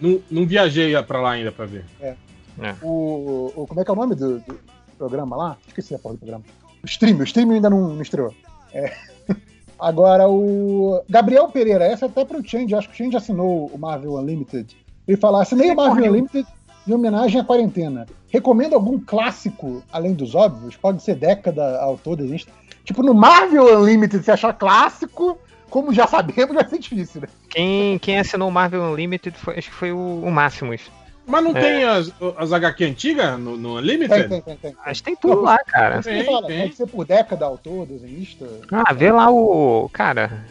Não, 0.00 0.20
não 0.30 0.46
viajei 0.46 1.02
pra 1.02 1.20
lá 1.20 1.32
ainda 1.32 1.50
pra 1.50 1.66
ver. 1.66 1.84
É. 2.00 2.14
É. 2.60 2.74
O, 2.82 3.52
o- 3.56 3.66
como 3.66 3.80
é 3.80 3.84
que 3.84 3.90
é 3.90 3.92
o 3.92 3.96
nome 3.96 4.14
do, 4.14 4.38
do 4.38 4.60
programa 4.96 5.36
lá? 5.36 5.56
Esqueci 5.66 5.92
a 5.94 5.98
porra 5.98 6.14
do 6.14 6.18
programa. 6.18 6.44
O 6.82 6.86
stream, 6.86 7.18
o 7.18 7.24
stream 7.24 7.50
ainda 7.50 7.70
não, 7.70 7.94
não 7.94 8.02
estreou. 8.02 8.34
É. 8.72 8.92
Agora, 9.78 10.28
o 10.28 11.02
Gabriel 11.08 11.48
Pereira, 11.48 11.84
essa 11.84 12.06
é 12.06 12.08
até 12.08 12.24
pro 12.24 12.46
Change, 12.46 12.74
acho 12.74 12.88
que 12.88 12.94
o 12.94 12.96
Change 12.96 13.16
assinou 13.16 13.66
o 13.66 13.78
Marvel 13.78 14.14
Unlimited. 14.14 14.76
Ele 15.06 15.16
fala, 15.16 15.42
assinei 15.42 15.70
o 15.70 15.76
Marvel 15.76 16.10
Unlimited 16.10 16.46
em 16.86 16.92
homenagem 16.92 17.40
à 17.40 17.44
quarentena. 17.44 18.06
Recomendo 18.28 18.74
algum 18.74 18.98
clássico, 18.98 19.82
além 19.92 20.14
dos 20.14 20.34
óbvios? 20.34 20.76
Pode 20.76 21.02
ser 21.02 21.14
década, 21.14 21.80
autor, 21.80 22.16
desiste. 22.16 22.50
Tipo, 22.84 23.02
no 23.02 23.14
Marvel 23.14 23.78
Unlimited, 23.78 24.24
se 24.24 24.30
achar 24.30 24.52
clássico, 24.52 25.38
como 25.70 25.92
já 25.92 26.06
sabemos, 26.06 26.54
vai 26.56 26.68
ser 26.68 26.78
difícil, 26.78 27.22
né? 27.22 27.28
Quem, 27.48 27.98
quem 27.98 28.18
assinou 28.18 28.48
o 28.48 28.52
Marvel 28.52 28.82
Unlimited 28.82 29.36
foi, 29.36 29.58
acho 29.58 29.70
que 29.70 29.76
foi 29.76 29.92
o, 29.92 30.22
o 30.22 30.30
Máximos. 30.30 30.90
Mas 31.28 31.44
não 31.44 31.54
É. 31.56 31.60
tem 31.60 31.84
as, 31.84 32.10
as 32.38 32.52
HQ 32.52 32.84
antigas 32.84 33.38
no, 33.38 33.56
no 33.56 33.76
Unlimited? 33.76 34.28
Tem, 34.28 34.40
tem, 34.40 34.42
tem. 34.42 34.56
tem. 34.56 34.76
Acho 34.84 35.02
que 35.02 35.10
tem 35.10 35.16
tudo 35.16 35.42
lá, 35.42 35.58
cara. 35.58 36.00
Eu 36.04 36.24
falo, 36.24 36.42
Pode 36.42 36.74
ser 36.74 36.86
por 36.86 37.04
década, 37.04 37.44
autor, 37.44 37.84
desenhista. 37.86 38.46
Ah, 38.72 38.92
vê 38.94 39.12
lá 39.12 39.30
o. 39.30 39.90
Cara, 39.92 40.44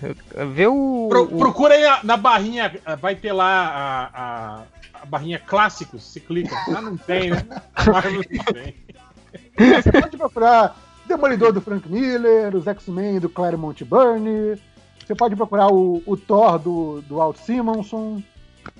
vê 0.54 0.68
o. 0.68 1.08
Pro- 1.10 1.24
o- 1.24 1.38
procura 1.40 1.74
aí 1.74 1.84
a- 1.84 2.00
na 2.04 2.16
barrinha, 2.16 2.72
vai 3.02 3.16
ter 3.16 3.34
lá 3.34 3.48
a, 3.66 4.10
a, 4.14 5.02
a 5.02 5.06
barrinha 5.08 5.40
clássicos, 5.40 6.04
você 6.04 6.20
clica. 6.20 6.56
Ah, 6.70 6.82
não 6.82 6.96
tem, 6.96 7.32
né? 7.32 7.44
A 7.76 7.92
Marvel 7.92 8.14
não 8.14 8.22
tem. 8.54 8.76
Você 9.82 9.92
pode 9.92 10.16
procurar 10.16 10.78
Demolidor 11.08 11.52
do 11.54 11.62
Frank 11.62 11.90
Miller, 11.90 12.56
os 12.56 12.68
X-Men 12.68 13.20
do 13.20 13.30
Claremont 13.30 13.84
Byrne. 13.84 14.62
Você 15.06 15.16
pode 15.16 15.36
procurar 15.36 15.68
o, 15.74 16.04
o 16.06 16.16
Thor 16.18 16.60
do, 16.60 17.02
do 17.02 17.16
Walt 17.16 17.38
Simonson. 17.38 18.22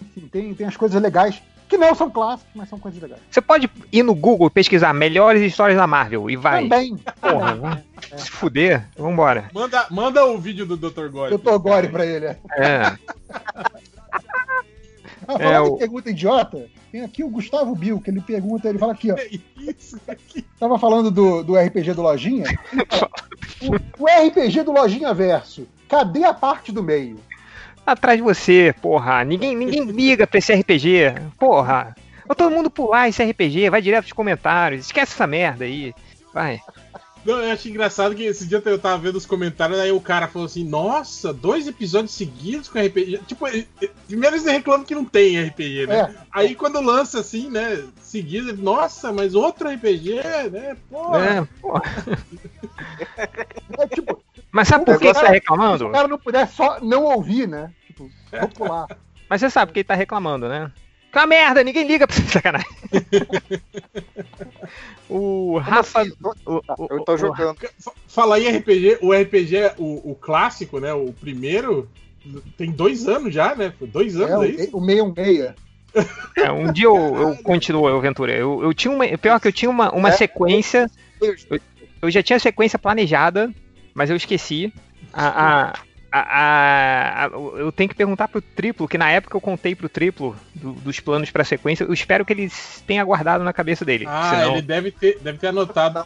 Enfim, 0.02 0.28
tem, 0.28 0.54
tem 0.54 0.68
as 0.68 0.76
coisas 0.78 1.02
legais 1.02 1.42
que 1.68 1.78
não 1.78 1.94
são 1.96 2.10
clássicos, 2.10 2.52
mas 2.56 2.70
são 2.70 2.80
coisas 2.80 3.02
legais. 3.02 3.22
Você 3.30 3.42
pode 3.42 3.70
ir 3.92 4.04
no 4.04 4.16
Google 4.16 4.48
e 4.48 4.52
pesquisar 4.52 4.94
melhores 4.94 5.42
histórias 5.42 5.78
da 5.78 5.86
Marvel 5.88 6.30
e 6.30 6.36
vai. 6.36 6.64
Também. 6.64 6.96
Porra, 7.22 7.56
vai 7.56 7.84
se 8.18 8.30
fuder, 8.32 8.88
vambora. 8.98 9.50
Manda, 9.54 9.86
manda 9.92 10.26
o 10.26 10.38
vídeo 10.38 10.66
do 10.66 10.78
Dr. 10.78 11.08
Gore. 11.10 11.38
Dr. 11.38 11.58
Gore 11.58 11.88
pra 11.90 12.06
ele. 12.06 12.26
é. 12.28 12.38
É. 12.58 12.98
Ah, 15.30 15.34
É, 15.40 15.44
falando 15.56 15.72
o- 15.72 15.76
em 15.76 15.80
pergunta 15.80 16.10
idiota, 16.10 16.68
tem 16.90 17.02
aqui 17.04 17.22
o 17.22 17.28
Gustavo 17.30 17.76
Bill, 17.76 18.00
que 18.00 18.10
ele 18.10 18.22
pergunta, 18.22 18.70
ele 18.70 18.78
fala 18.80 18.94
aqui, 18.94 19.12
ó. 19.12 19.16
Isso 19.58 20.00
aqui. 20.08 20.46
Tava 20.58 20.80
falando 20.80 21.12
do, 21.12 21.44
do 21.44 21.58
RPG 21.58 21.94
do 21.94 22.02
Lojinha. 22.02 22.46
O, 23.60 24.04
o 24.04 24.06
RPG 24.06 24.62
do 24.64 24.72
Lojinha 24.72 25.14
Verso, 25.16 25.68
cadê 25.90 26.24
a 26.24 26.32
parte 26.34 26.72
do 26.72 26.84
meio? 26.84 27.18
Atrás 27.88 28.18
de 28.18 28.24
você, 28.24 28.76
porra. 28.82 29.24
Ninguém, 29.24 29.56
ninguém 29.58 29.86
liga 29.86 30.28
pra 30.28 30.40
esse 30.40 30.54
RPG. 30.54 31.16
Porra. 31.40 31.96
Vai 32.28 32.36
todo 32.36 32.52
mundo 32.52 32.70
pular 32.70 33.08
esse 33.08 33.24
RPG, 33.24 33.70
vai 33.70 33.82
direto 33.82 34.04
pros 34.04 34.12
comentários. 34.12 34.88
Esquece 34.88 35.14
essa 35.14 35.26
merda 35.26 35.64
aí. 35.64 35.94
Vai. 36.34 36.60
Não, 37.26 37.42
eu 37.42 37.52
acho 37.52 37.68
engraçado 37.68 38.16
que 38.16 38.24
esse 38.24 38.46
dia 38.46 38.62
eu 38.66 38.80
tava 38.80 38.98
vendo 38.98 39.16
os 39.16 39.26
comentários, 39.26 39.80
aí 39.80 39.92
o 39.92 40.00
cara 40.00 40.28
falou 40.28 40.46
assim, 40.46 40.64
nossa, 40.64 41.34
dois 41.34 41.68
episódios 41.68 42.12
seguidos 42.12 42.70
com 42.70 42.80
RPG. 42.80 43.22
Tipo, 43.26 43.46
primeiro 44.08 44.36
eles 44.36 44.46
reclamam 44.46 44.86
que 44.86 44.96
não 44.96 45.04
tem 45.04 45.42
RPG, 45.42 45.88
né? 45.88 46.00
É. 46.00 46.16
Aí 46.32 46.56
quando 46.56 46.80
lança 46.80 47.20
assim, 47.20 47.50
né, 47.50 47.84
seguido, 48.02 48.50
ele, 48.50 48.62
nossa, 48.62 49.12
mas 49.12 49.36
outro 49.36 49.70
RPG, 49.70 50.16
né? 50.52 50.78
Porra. 50.90 51.26
É, 51.26 51.48
porra. 51.62 51.82
É 53.78 53.88
tipo, 53.88 54.22
Mas 54.52 54.68
sabe 54.68 54.86
por 54.86 54.98
que 54.98 55.06
ele 55.06 55.14
tá 55.14 55.20
Se 55.22 55.26
o 55.26 55.30
reclamando? 55.32 55.90
cara 55.92 56.08
não 56.08 56.18
puder 56.18 56.48
só 56.48 56.80
não 56.82 57.04
ouvir, 57.04 57.48
né? 57.48 57.72
Tipo, 57.88 58.10
vou 58.32 58.50
pular. 58.50 58.88
Mas 59.30 59.42
você 59.42 59.50
sabe 59.50 59.70
por 59.70 59.74
que 59.74 59.80
ele 59.80 59.84
tá 59.88 59.96
reclamando, 59.96 60.48
né? 60.48 60.72
Que 61.12 61.18
é 61.18 61.22
uma 61.22 61.28
merda, 61.28 61.64
ninguém 61.64 61.88
liga 61.88 62.08
pra 62.08 62.16
essa 62.16 62.28
sacanagem. 62.28 62.68
o 65.10 65.58
Rafa. 65.58 66.04
o- 66.46 66.62
o- 66.78 66.88
Eu 66.90 67.04
tô 67.04 67.14
o- 67.14 67.18
jogando. 67.18 67.58
Falar 68.08 68.40
em 68.40 68.48
RPG, 68.58 69.00
o 69.02 69.14
RPG, 69.14 69.72
o, 69.78 70.12
o 70.12 70.16
clássico, 70.16 70.80
né? 70.80 70.94
O 70.94 71.14
primeiro, 71.14 71.90
tem 72.58 72.72
dois 72.72 73.08
anos 73.08 73.34
já, 73.34 73.56
né? 73.56 73.74
Foi 73.78 73.88
Dois 73.88 74.16
anos, 74.18 74.32
É, 74.32 74.34
é, 74.34 74.38
o, 74.38 74.44
isso? 74.46 74.78
o 74.78 74.86
616. 74.86 75.54
É, 76.38 76.52
um 76.52 76.72
dia 76.72 76.86
eu, 76.86 76.96
eu 76.96 77.38
continuo, 77.44 77.88
eu, 77.90 78.00
Ventura. 78.02 78.34
Eu, 78.36 78.62
eu 78.62 78.74
tinha 78.74 78.94
uma. 78.94 79.06
Pior 79.18 79.40
que 79.40 79.48
eu 79.48 79.54
tinha 79.54 79.70
uma, 79.70 79.92
uma 79.94 80.10
É. 80.10 80.12
sequência. 80.12 80.90
Eu, 81.22 81.36
eu 82.02 82.12
já 82.12 82.22
tinha 82.22 82.38
a 82.38 82.40
sequência 82.40 82.78
planejada, 82.78 83.52
mas 83.98 84.10
eu 84.12 84.16
esqueci. 84.16 84.72
A, 85.12 85.28
a, 85.28 85.74
a- 86.12 86.20
a- 86.22 87.26
a- 87.26 87.30
eu 87.60 87.72
tenho 87.72 87.90
que 87.90 87.96
perguntar 87.96 88.28
pro 88.28 88.42
triplo, 88.42 88.88
que 88.88 88.98
na 88.98 89.10
época 89.10 89.36
eu 89.36 89.42
contei 89.42 89.76
pro 89.76 89.90
triplo 89.90 90.36
do- 90.56 90.74
dos 90.74 91.00
planos 91.00 91.32
pra 91.32 91.44
sequência. 91.44 91.84
Eu 91.84 91.94
espero 91.94 92.24
que 92.26 92.32
ele 92.32 92.52
tenha 92.86 93.04
guardado 93.04 93.44
na 93.44 93.52
cabeça 93.52 93.84
dele. 93.84 94.06
Ah, 94.08 94.30
senão- 94.30 94.52
ele 94.54 94.62
deve 94.62 94.92
ter, 94.92 95.20
deve 95.20 95.38
ter 95.38 95.48
anotado. 95.48 96.06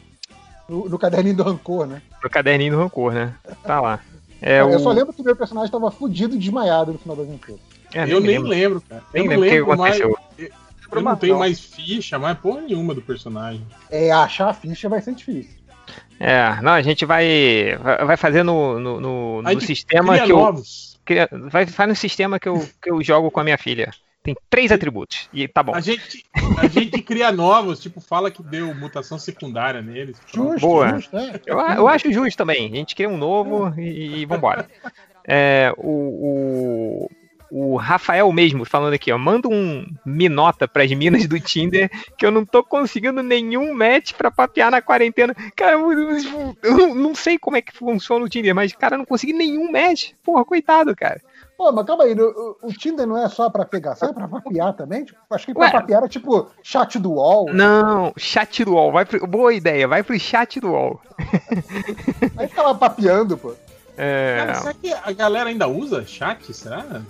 No, 0.69 0.87
no 0.87 0.97
caderninho 0.97 1.35
do 1.35 1.43
rancor, 1.43 1.85
né? 1.85 2.01
No 2.23 2.29
caderninho 2.29 2.73
do 2.75 2.79
rancor, 2.81 3.11
né? 3.13 3.33
Tá 3.63 3.81
lá. 3.81 3.99
É 4.41 4.61
eu 4.61 4.69
o... 4.69 4.79
só 4.79 4.91
lembro 4.91 5.11
que 5.13 5.21
o 5.21 5.25
meu 5.25 5.35
personagem 5.35 5.69
tava 5.69 5.91
fudido 5.91 6.33
e 6.35 6.39
desmaiado 6.39 6.93
no 6.93 6.97
final 6.97 7.15
da 7.17 7.23
aventura. 7.23 7.59
É, 7.93 8.11
eu 8.11 8.21
nem 8.21 8.39
lembro, 8.39 8.81
cara. 8.81 9.03
Nem 9.13 9.25
eu 9.25 9.39
lembro 9.39 9.71
o 9.73 9.75
que 9.75 9.77
mais. 9.77 9.95
aconteceu. 10.01 10.17
Eu, 10.37 10.49
eu 10.93 11.01
não 11.01 11.15
tenho 11.15 11.37
mais 11.37 11.59
ficha, 11.59 12.17
mais 12.17 12.37
porra 12.37 12.61
nenhuma 12.61 12.93
do 12.95 13.01
personagem. 13.01 13.65
É, 13.89 14.11
achar 14.11 14.49
a 14.49 14.53
ficha 14.53 14.87
vai 14.87 15.01
ser 15.01 15.13
difícil. 15.13 15.60
É, 16.23 16.61
não, 16.61 16.73
a 16.73 16.81
gente 16.83 17.03
vai 17.03 17.75
vai 18.05 18.15
fazer 18.15 18.43
no, 18.43 18.79
no, 18.79 18.99
no, 19.01 19.41
no 19.41 19.61
sistema 19.61 20.19
que 20.19 20.31
eu 20.31 20.37
novos. 20.37 20.99
cria- 21.03 21.27
vai 21.49 21.65
faz 21.65 21.89
no 21.89 21.95
sistema 21.95 22.39
que 22.39 22.47
eu, 22.47 22.59
que 22.81 22.91
eu 22.91 23.01
jogo 23.03 23.31
com 23.31 23.39
a 23.39 23.43
minha 23.43 23.57
filha. 23.57 23.89
Tem 24.23 24.35
três 24.51 24.71
atributos 24.71 25.27
e 25.33 25.47
tá 25.47 25.63
bom. 25.63 25.73
A 25.73 25.79
gente, 25.81 26.23
a 26.59 26.67
gente 26.67 27.01
cria 27.01 27.31
novos, 27.31 27.79
tipo, 27.79 27.99
fala 27.99 28.29
que 28.29 28.43
deu 28.43 28.71
mutação 28.75 29.17
secundária 29.17 29.81
neles. 29.81 30.15
Justo, 30.31 30.59
Boa. 30.59 30.89
justo, 30.89 31.17
é. 31.17 31.41
Eu, 31.43 31.59
eu 31.59 31.87
acho 31.87 32.11
justo 32.13 32.37
também. 32.37 32.71
A 32.71 32.75
gente 32.75 32.93
cria 32.95 33.09
um 33.09 33.17
novo 33.17 33.73
e, 33.79 34.19
e 34.21 34.25
vambora. 34.27 34.69
É, 35.27 35.73
o, 35.75 35.89
o, 37.07 37.11
o 37.53 37.75
Rafael 37.75 38.31
mesmo 38.31 38.63
falando 38.63 38.93
aqui, 38.93 39.11
ó. 39.11 39.17
Manda 39.17 39.49
um 39.49 39.85
minota 40.05 40.67
pras 40.69 40.89
minas 40.93 41.27
do 41.27 41.37
Tinder 41.39 41.89
que 42.17 42.25
eu 42.25 42.31
não 42.31 42.45
tô 42.45 42.63
conseguindo 42.63 43.21
nenhum 43.21 43.73
match 43.75 44.13
pra 44.13 44.31
papear 44.31 44.71
na 44.71 44.81
quarentena. 44.81 45.35
Cara, 45.55 45.73
eu, 45.73 45.91
eu- 45.91 46.57
eu 46.63 46.95
não 46.95 47.13
sei 47.13 47.37
como 47.37 47.57
é 47.57 47.61
que 47.61 47.73
funciona 47.75 48.23
o 48.25 48.29
Tinder, 48.29 48.55
mas, 48.55 48.71
cara, 48.73 48.95
eu 48.95 48.99
não 48.99 49.05
consegui 49.05 49.33
nenhum 49.33 49.69
match. 49.71 50.11
Porra, 50.23 50.45
coitado, 50.45 50.95
cara. 50.95 51.21
Pô, 51.57 51.71
mas 51.71 51.85
calma 51.85 52.05
aí, 52.05 52.13
o, 52.19 52.57
o 52.63 52.73
Tinder 52.73 53.05
não 53.05 53.15
é 53.23 53.27
só 53.29 53.47
pra 53.49 53.65
pegação, 53.65 54.09
é 54.09 54.13
pra 54.13 54.27
papear 54.27 54.73
também? 54.73 55.03
Tipo, 55.03 55.19
acho 55.29 55.45
que 55.45 55.53
pra 55.53 55.63
Ué. 55.65 55.71
papear 55.71 55.97
era 55.99 56.07
tipo 56.09 56.47
chat 56.63 56.97
do 56.97 57.11
UOL. 57.11 57.53
Não, 57.53 58.13
chat 58.17 58.63
do 58.65 58.73
UOL. 58.73 58.91
Vai 58.91 59.05
pro, 59.05 59.27
boa 59.27 59.53
ideia, 59.53 59.87
vai 59.87 60.01
pro 60.01 60.17
chat 60.19 60.59
do 60.59 60.69
UOL. 60.71 60.99
Aí 62.37 62.47
ficava 62.47 62.73
papeando, 62.73 63.37
pô. 63.37 63.53
É, 63.97 64.37
Cara, 64.39 64.55
será 64.55 64.73
que 64.73 64.91
a 64.91 65.11
galera 65.11 65.49
ainda 65.49 65.67
usa 65.67 66.03
chat? 66.05 66.51
Será? 66.53 67.01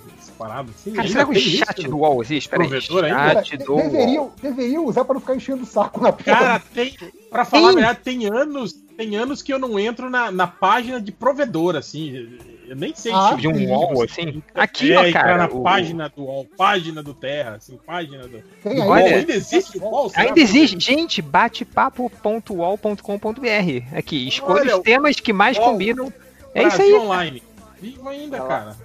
Parada 0.42 0.70
assim? 0.70 0.92
Cara, 0.92 1.08
será 1.08 1.24
que 1.24 1.30
o 1.30 1.34
tem 1.34 1.42
isso? 1.42 1.56
chat 1.58 1.82
do 1.88 1.98
UOL 1.98 2.22
existe? 2.22 2.48
Peraí, 2.48 2.68
Provedor 2.68 3.04
ainda? 3.04 3.44
chat 3.44 3.56
do 3.58 3.72
UOL. 3.74 3.82
deveriam, 3.90 4.32
deveriam 4.42 4.84
usar 4.86 5.04
pra 5.04 5.14
não 5.14 5.20
ficar 5.20 5.36
enchendo 5.36 5.62
o 5.62 5.66
saco 5.66 6.00
na 6.00 6.12
porra. 6.12 6.24
Cara, 6.38 6.62
tem. 6.74 6.96
Pra 7.30 7.44
falar 7.44 7.68
a 7.68 7.72
Tem. 7.72 7.76
verdade, 7.76 7.98
tem 8.04 8.26
anos, 8.26 8.72
tem 8.96 9.16
anos 9.16 9.42
que 9.42 9.52
eu 9.52 9.58
não 9.58 9.78
entro 9.78 10.10
na, 10.10 10.30
na 10.30 10.46
página 10.46 11.00
de 11.00 11.10
provedor, 11.12 11.76
assim. 11.76 12.38
Eu 12.68 12.76
nem 12.76 12.94
sei 12.94 13.12
Ah, 13.12 13.34
de 13.38 13.48
um 13.48 13.68
UOL, 13.70 14.02
assim? 14.04 14.42
Aqui, 14.54 14.92
é, 14.92 15.08
ó, 15.08 15.12
cara. 15.12 15.36
na 15.38 15.46
o- 15.46 15.62
página 15.62 16.08
do 16.08 16.22
UOL, 16.24 16.46
página 16.56 17.02
do 17.02 17.12
Terra, 17.14 17.56
assim, 17.56 17.78
página 17.86 18.26
do. 18.28 18.42
Tem 18.62 18.74
do 18.76 18.82
olha, 18.86 19.16
ainda 19.16 19.32
existe 19.34 19.78
o 19.78 19.82
UOL? 19.82 20.10
Ainda 20.14 20.40
existe. 20.40 20.78
Gente, 20.80 21.20
batepapo.uol.com.br. 21.22 23.96
Aqui, 23.96 24.28
escolha 24.28 24.60
Olha, 24.60 24.76
os 24.76 24.82
temas 24.82 25.16
que 25.16 25.32
mais 25.32 25.56
UOL. 25.56 25.70
combinam. 25.72 26.12
É 26.54 26.66
isso 26.66 26.76
Brasil 26.76 26.96
aí. 26.96 27.02
online. 27.02 27.42
Vivo 27.80 28.08
ainda, 28.08 28.38
cara. 28.40 28.76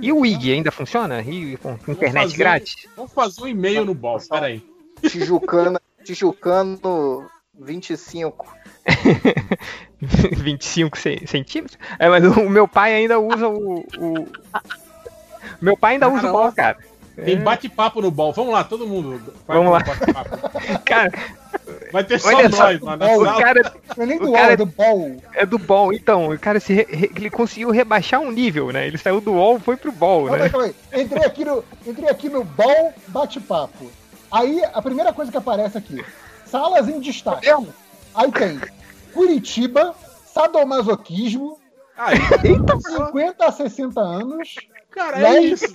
E 0.00 0.12
o 0.12 0.24
IG 0.26 0.52
ainda 0.52 0.70
funciona? 0.70 1.22
E 1.22 1.56
com 1.58 1.76
internet 1.88 2.22
fazer- 2.24 2.36
grátis? 2.36 2.76
Vamos 2.96 3.12
fazer 3.12 3.42
um 3.42 3.48
e-mail 3.48 3.84
no 3.84 3.94
BOL, 3.94 4.18
peraí. 4.28 4.62
Tijucano, 5.08 5.78
Tijucano 6.04 7.26
25. 7.58 8.54
25 10.36 10.98
ce- 10.98 11.22
centímetros? 11.26 11.78
É, 11.98 12.08
mas 12.08 12.24
o 12.24 12.48
meu 12.48 12.66
pai 12.68 12.94
ainda 12.94 13.18
usa 13.18 13.48
o. 13.48 13.80
o- 13.98 14.28
Meu 15.60 15.76
pai 15.76 15.94
ainda 15.94 16.08
usa 16.08 16.28
o 16.28 16.32
bol, 16.32 16.52
cara. 16.52 16.76
Tem 17.16 17.34
É. 17.34 17.38
bate-papo 17.38 18.00
no 18.02 18.10
BOL. 18.10 18.32
Vamos 18.32 18.52
lá, 18.52 18.62
todo 18.62 18.86
mundo. 18.86 19.20
Vamos 19.48 19.72
lá. 19.72 19.80
Cara, 20.84 21.10
Vai 21.90 22.04
ter 22.04 22.20
só 22.20 22.28
Olha 22.28 22.50
só, 22.50 22.64
nós 22.64 22.80
lá 22.80 22.96
na 22.96 23.06
o 23.12 23.24
sala. 23.24 23.40
cara 23.42 23.72
Não 23.96 24.04
é 24.04 24.06
nem 24.06 24.18
do 24.18 24.26
UOL, 24.30 24.36
é 24.36 24.56
do 24.56 24.66
BOL. 24.66 25.16
é 25.34 25.46
do 25.46 25.58
bol. 25.58 25.92
Então, 25.92 26.28
o 26.30 26.38
cara 26.38 26.60
se 26.60 26.74
re- 26.74 27.10
ele 27.16 27.30
conseguiu 27.30 27.70
rebaixar 27.70 28.20
um 28.20 28.30
nível, 28.30 28.70
né? 28.70 28.86
Ele 28.86 28.98
saiu 28.98 29.20
do 29.20 29.32
UOL 29.32 29.58
foi 29.58 29.76
pro 29.76 29.90
bol, 29.90 30.26
Calma 30.26 30.38
né? 30.38 30.44
aí, 30.44 30.50
calma 30.50 30.66
aí. 30.66 31.02
Entrei 31.02 31.24
aqui 31.24 31.44
no, 31.44 31.64
entrei 31.86 32.08
aqui 32.10 32.28
no 32.28 32.44
BOL 32.44 32.92
bate-papo. 33.08 33.90
Aí 34.30 34.62
a 34.74 34.82
primeira 34.82 35.12
coisa 35.12 35.30
que 35.30 35.38
aparece 35.38 35.78
aqui: 35.78 36.04
salas 36.44 36.88
em 36.88 37.00
destaque. 37.00 37.48
Aí 38.14 38.30
tem 38.32 38.60
Curitiba, 39.14 39.94
sadomasoquismo, 40.26 41.58
Aí, 41.96 42.16
50 42.82 43.44
a 43.46 43.50
60 43.52 44.00
anos, 44.00 44.54
cara, 44.90 45.34
é 45.36 45.40
isso. 45.40 45.72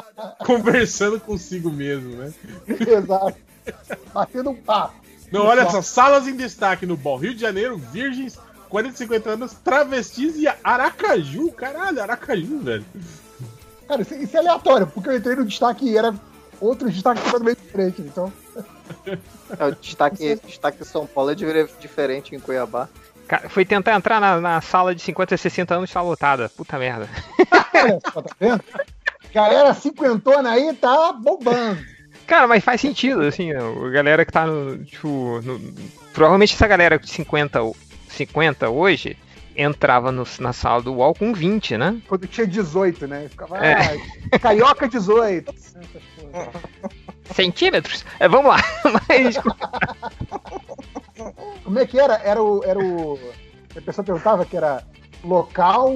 Conversando 0.44 1.20
consigo 1.20 1.70
mesmo, 1.70 2.16
né? 2.16 2.32
Exato. 2.66 3.36
Batendo 4.12 4.50
um 4.50 4.56
papo. 4.56 4.94
Não, 5.30 5.46
olha 5.46 5.70
só. 5.70 5.82
Salas 5.82 6.26
em 6.26 6.36
destaque 6.36 6.84
no 6.84 6.96
Ball. 6.96 7.18
Rio 7.18 7.34
de 7.34 7.40
Janeiro, 7.40 7.76
virgens, 7.76 8.38
40 8.74 8.92
e 8.94 8.98
50 8.98 9.30
anos, 9.30 9.52
travestis 9.52 10.34
e 10.34 10.48
Aracaju. 10.64 11.52
Caralho, 11.52 12.02
Aracaju, 12.02 12.58
velho. 12.58 12.84
Cara, 13.86 14.02
isso, 14.02 14.14
isso 14.16 14.36
é 14.36 14.40
aleatório, 14.40 14.88
porque 14.88 15.10
eu 15.10 15.16
entrei 15.16 15.36
no 15.36 15.44
destaque 15.46 15.84
e 15.88 15.96
era 15.96 16.12
outro 16.60 16.90
destaque 16.90 17.22
totalmente 17.22 17.58
diferente. 17.60 18.02
Então, 18.02 18.32
É, 19.56 19.64
o 19.66 19.74
destaque, 19.76 20.34
destaque 20.44 20.78
de 20.78 20.84
São 20.88 21.06
Paulo 21.06 21.30
é 21.30 21.34
diferente 21.78 22.34
em 22.34 22.40
Cuiabá. 22.40 22.88
Cara, 23.28 23.48
foi 23.48 23.64
tentar 23.64 23.94
entrar 23.94 24.20
na, 24.20 24.40
na 24.40 24.60
sala 24.60 24.92
de 24.92 25.00
50 25.02 25.36
a 25.36 25.38
60 25.38 25.74
anos, 25.76 25.92
tá 25.92 26.02
lotada. 26.02 26.48
Puta 26.48 26.76
merda. 26.76 27.08
tá 28.02 28.22
vendo? 28.40 28.60
Galera 29.32 29.72
cinquentona 29.72 30.50
aí 30.50 30.74
tá 30.74 31.12
bombando. 31.12 31.78
Cara, 32.26 32.48
mas 32.48 32.64
faz 32.64 32.80
sentido, 32.80 33.20
assim, 33.22 33.52
a 33.52 33.90
galera 33.90 34.24
que 34.24 34.32
tá 34.32 34.46
no. 34.46 34.82
Tipo, 34.84 35.40
no- 35.42 35.60
provavelmente 36.12 36.54
essa 36.54 36.66
galera 36.66 36.98
de 36.98 37.08
50, 37.08 37.62
o- 37.62 37.76
50 38.14 38.68
hoje 38.70 39.16
entrava 39.56 40.10
no- 40.10 40.26
na 40.40 40.52
sala 40.52 40.82
do 40.82 40.94
UOL 40.94 41.14
com 41.14 41.32
20, 41.32 41.76
né? 41.76 42.00
Quando 42.08 42.26
tinha 42.26 42.46
18, 42.46 43.06
né? 43.06 43.28
Ficava, 43.28 43.58
É. 43.64 43.96
ah, 44.32 44.38
carioca 44.38 44.88
18. 44.88 45.52
Centímetros? 47.34 48.04
É, 48.20 48.28
vamos 48.28 48.50
lá. 48.50 48.58
Mas, 49.08 49.36
Como 51.64 51.78
é 51.78 51.86
que 51.86 51.98
era? 51.98 52.14
Era 52.24 52.42
o. 52.42 52.62
Era 52.64 52.78
o 52.78 53.18
a 53.76 53.80
pessoa 53.80 54.04
perguntava 54.04 54.44
que 54.44 54.56
era 54.56 54.84
local, 55.24 55.92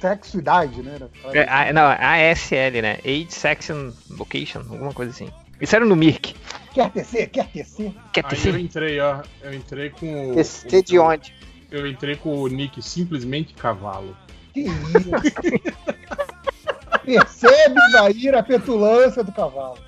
sexo, 0.00 0.38
idade, 0.38 0.82
né? 0.82 0.98
Era- 1.24 1.38
é, 1.38 1.48
a- 1.48 1.72
não, 1.72 1.84
ASL, 1.86 2.80
né? 2.82 2.98
Age, 3.04 3.26
Sex 3.30 3.70
and 3.70 3.92
Location, 4.10 4.60
alguma 4.60 4.92
coisa 4.92 5.12
assim. 5.12 5.28
Isso 5.60 5.74
era 5.76 5.84
no 5.84 5.94
Mirk. 5.96 6.34
Quer 6.74 6.90
tecer? 6.90 7.28
Quer 7.30 7.46
tecer? 7.48 7.92
Quer 8.12 8.24
Aí 8.26 8.46
eu 8.46 8.58
entrei, 8.58 9.00
ó. 9.00 9.22
Eu 9.42 9.54
entrei 9.54 9.90
com. 9.90 10.34
Esse 10.38 10.82
de 10.82 10.98
onde? 10.98 11.34
Eu 11.70 11.86
entrei 11.86 12.16
com 12.16 12.38
o 12.38 12.48
nick 12.48 12.82
simplesmente 12.82 13.54
cavalo. 13.54 14.16
Que 14.52 14.60
isso? 14.60 15.10
Percebe, 17.04 17.80
Zaira, 17.92 18.40
a 18.40 18.42
petulância 18.42 19.22
do 19.22 19.30
cavalo. 19.32 19.78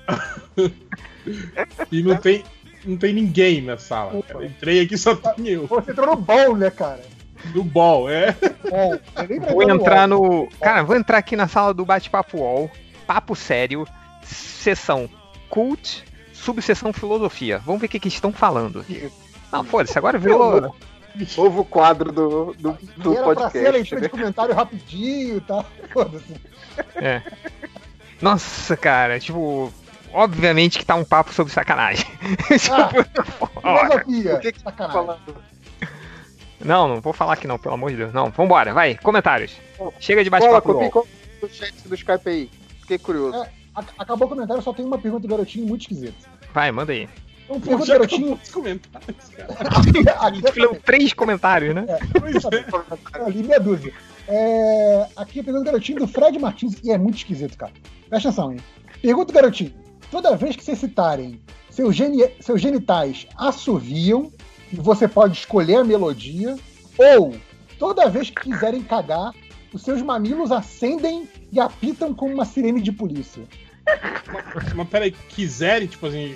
e 1.91 2.01
não 2.01 2.15
tem, 2.15 2.43
não 2.85 2.97
tem 2.97 3.13
ninguém 3.13 3.61
na 3.61 3.77
sala. 3.77 4.21
cara. 4.23 4.45
Entrei 4.45 4.81
aqui 4.81 4.97
só 4.97 5.15
tem 5.15 5.47
eu. 5.47 5.67
Você 5.67 5.91
entrou 5.91 6.07
no 6.07 6.15
bom, 6.15 6.55
né, 6.55 6.69
cara? 6.69 7.01
Do 7.53 7.63
ball, 7.63 8.09
é. 8.09 8.33
Bom, 8.69 8.99
eu 9.15 9.27
nem 9.27 9.39
pra 9.39 9.53
Vou 9.53 9.67
no 9.67 9.75
entrar 9.75 10.07
no. 10.07 10.47
Cara, 10.61 10.83
vou 10.83 10.95
entrar 10.95 11.17
aqui 11.17 11.35
na 11.35 11.47
sala 11.47 11.73
do 11.73 11.85
bate-papo 11.85 12.37
UOL. 12.37 12.71
Papo 13.07 13.35
sério. 13.35 13.85
Sessão 14.23 15.09
cult, 15.49 16.03
subseção 16.33 16.93
filosofia. 16.93 17.59
Vamos 17.65 17.81
ver 17.81 17.87
o 17.87 17.89
que, 17.89 17.99
que 17.99 18.07
estão 18.07 18.31
falando. 18.31 18.85
Não, 19.51 19.63
foda-se, 19.63 19.97
agora 19.97 20.17
virou. 20.17 20.75
Novo 21.37 21.65
quadro 21.65 22.11
do, 22.11 22.53
do, 22.59 22.77
do 22.97 23.13
E 23.13 23.17
era 23.17 23.33
pra 23.35 23.49
ser 23.49 23.59
a 23.59 23.71
podcast. 23.71 23.71
leitura 23.71 24.01
de 24.01 24.07
né? 24.07 24.09
comentário 24.09 24.55
rapidinho 24.55 25.37
e 25.37 25.41
tal. 25.41 25.65
Foda-se. 25.91 26.35
É. 26.95 27.21
Nossa, 28.21 28.75
cara, 28.77 29.19
tipo. 29.19 29.71
Obviamente 30.11 30.79
que 30.79 30.85
tá 30.85 30.95
um 30.95 31.03
papo 31.05 31.31
sobre 31.33 31.53
sacanagem. 31.53 32.05
Ah, 33.63 33.79
filosofia. 33.89 34.35
O 34.35 34.39
que 34.39 34.51
que 34.53 34.63
tá 34.63 34.71
Sacanagem. 34.71 34.93
falando? 35.05 35.43
Não, 36.59 36.87
não 36.87 36.99
vou 37.01 37.13
falar 37.13 37.33
aqui 37.33 37.47
não, 37.47 37.57
pelo 37.57 37.75
amor 37.75 37.91
de 37.91 37.97
Deus. 37.97 38.13
Não, 38.13 38.29
vambora, 38.31 38.73
vai, 38.73 38.95
comentários. 38.95 39.51
Chega 39.99 40.23
de 40.23 40.29
bate-papo. 40.29 40.73
copia 40.89 41.03
o 41.41 41.47
chat 41.49 41.73
do 41.87 41.95
Skype 41.95 42.29
aí. 42.29 42.49
Fiquei 42.81 42.97
curioso. 42.97 43.43
É, 43.43 43.49
acabou 43.97 44.27
o 44.27 44.29
comentário, 44.29 44.61
só 44.61 44.73
tem 44.73 44.83
uma 44.85 44.97
pergunta 44.97 45.27
do 45.27 45.29
garotinho 45.29 45.67
muito 45.67 45.81
esquisita. 45.81 46.27
Vai, 46.53 46.71
manda 46.71 46.91
aí. 46.91 47.07
Pergunta 47.59 47.85
garotinho. 47.87 48.39
comentários, 48.53 49.29
cara. 49.35 50.27
aqui, 50.27 50.79
três 50.85 51.13
comentários, 51.13 51.73
né? 51.75 51.85
ali 53.25 53.43
meia 53.43 53.59
dúzia. 53.59 53.93
É, 54.27 55.07
aqui 55.15 55.39
a 55.39 55.43
pergunta 55.43 55.63
do 55.65 55.71
garotinho 55.71 55.99
do 55.99 56.07
Fred 56.07 56.37
Martins, 56.37 56.75
e 56.83 56.91
é 56.91 56.97
muito 56.97 57.17
esquisito, 57.17 57.57
cara. 57.57 57.73
Presta 58.09 58.29
atenção, 58.29 58.51
hein? 58.53 58.59
Pergunta 59.01 59.31
do 59.31 59.35
garotinho: 59.35 59.73
toda 60.11 60.35
vez 60.37 60.55
que 60.55 60.63
vocês 60.63 60.77
citarem 60.77 61.41
seus, 61.71 61.95
geni- 61.95 62.29
seus 62.39 62.61
genitais 62.61 63.25
assoviam, 63.35 64.31
e 64.71 64.75
você 64.75 65.07
pode 65.07 65.37
escolher 65.37 65.77
a 65.77 65.83
melodia, 65.83 66.55
ou 66.97 67.35
toda 67.79 68.07
vez 68.09 68.29
que 68.29 68.41
quiserem 68.51 68.83
cagar, 68.83 69.33
os 69.73 69.81
seus 69.81 70.01
mamilos 70.01 70.51
acendem 70.51 71.27
e 71.51 71.59
apitam 71.59 72.13
como 72.13 72.33
uma 72.33 72.45
sirene 72.45 72.81
de 72.81 72.91
polícia. 72.91 73.43
Mas 74.75 74.87
peraí, 74.89 75.11
quiserem, 75.29 75.87
tipo 75.87 76.05
assim, 76.05 76.35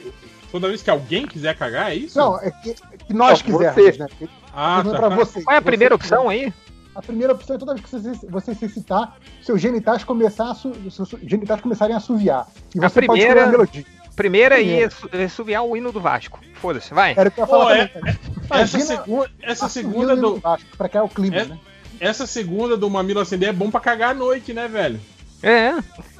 toda 0.54 0.68
vez 0.70 0.82
que 0.84 0.90
alguém 0.90 1.26
quiser 1.28 1.58
cagar, 1.58 1.92
é 1.92 1.96
isso? 1.96 2.18
Não, 2.18 2.40
é 2.40 2.52
que, 2.52 2.70
é 2.70 2.98
que 3.08 3.14
nós 3.14 3.42
Não, 3.44 3.46
quisermos, 3.58 3.84
você. 3.84 3.98
né? 3.98 4.08
Ah, 4.54 4.84
tá. 4.86 4.90
pra 4.92 5.10
vocês. 5.10 5.44
Qual 5.44 5.54
é 5.56 5.58
a 5.58 5.62
primeira 5.62 5.96
você 5.98 6.04
opção 6.06 6.30
aí? 6.30 6.54
A 6.96 7.02
primeira 7.02 7.34
opção 7.34 7.56
é 7.56 7.60
toda 7.60 7.74
vez 7.74 7.84
que 7.84 7.92
você, 7.92 8.28
você 8.30 8.54
se 8.54 8.70
citar, 8.70 9.18
seus 9.42 9.60
genitais, 9.60 10.04
começar 10.04 10.52
a 10.52 10.54
su, 10.54 10.72
seus 10.92 11.10
genitais 11.24 11.60
começarem 11.60 11.96
a 11.96 11.98
assoviar. 11.98 12.48
E 12.74 12.78
A 12.78 12.88
você 12.88 13.02
pode 13.02 13.08
primeira- 13.08 13.40
escolher 13.42 13.42
a 13.42 13.52
melodia. 13.52 13.86
Primeira 14.16 14.62
é 14.62 14.90
é 15.12 15.28
subiar 15.28 15.66
o 15.66 15.76
hino 15.76 15.92
do 15.92 16.00
Vasco. 16.00 16.40
Foda-se, 16.62 16.94
vai. 16.94 17.16
Era 17.18 17.30
o 17.30 17.32
que 17.32 17.40
eu 17.40 17.44
ia 17.46 17.48
falar 17.48 17.78
é- 17.78 17.88
também. 17.88 18.16
Essa, 18.52 19.04
essa 19.42 19.70
segunda 19.70 20.16
do. 20.16 20.36
Vasco, 20.40 20.78
pra 20.78 20.88
cá 20.88 21.00
é 21.00 21.02
o 21.02 21.10
clima, 21.10 21.36
É- 21.38 21.46
né? 21.46 21.60
Essa 22.00 22.28
segunda 22.28 22.78
do 22.78 22.88
Mamilo 22.92 23.20
Acender 23.20 23.50
é 23.50 23.54
bom 23.54 23.72
pra 23.72 23.80
cagar 23.80 24.12
à 24.12 24.14
noite, 24.14 24.54
né, 24.54 24.68
velho? 24.68 25.00
É, 25.42 25.72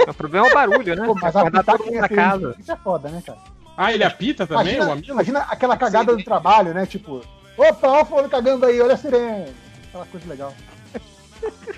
o 0.10 0.14
problema 0.14 0.48
é 0.48 0.52
o 0.52 0.54
barulho, 0.54 0.96
né? 0.96 1.06
Pô, 1.06 1.14
mas 1.16 1.36
Acordar 1.36 1.64
todo 1.64 1.86
mundo 1.86 1.96
é 1.98 2.02
na 2.02 2.10
casa. 2.10 2.50
polícia 2.52 2.74
é 2.74 2.76
foda, 2.78 3.10
né, 3.10 3.24
cara? 3.26 3.40
Ah, 3.76 3.92
ele 3.94 4.04
apita 4.04 4.46
também, 4.46 4.66
o 4.66 4.68
Imagina, 4.76 4.86
Mamilo? 4.86 5.14
imagina 5.14 5.40
aquela 5.42 5.76
cagada 5.78 6.16
do 6.16 6.24
trabalho, 6.24 6.74
né? 6.74 6.86
Tipo, 6.86 7.22
opa, 7.58 7.88
olha 7.88 8.02
o 8.04 8.06
fulano 8.06 8.30
cagando 8.30 8.66
aí, 8.66 8.80
olha 8.80 8.94
a 8.94 8.98
sirene. 8.98 9.46
Aquela 9.90 10.06
coisa 10.06 10.28
legal. 10.30 10.54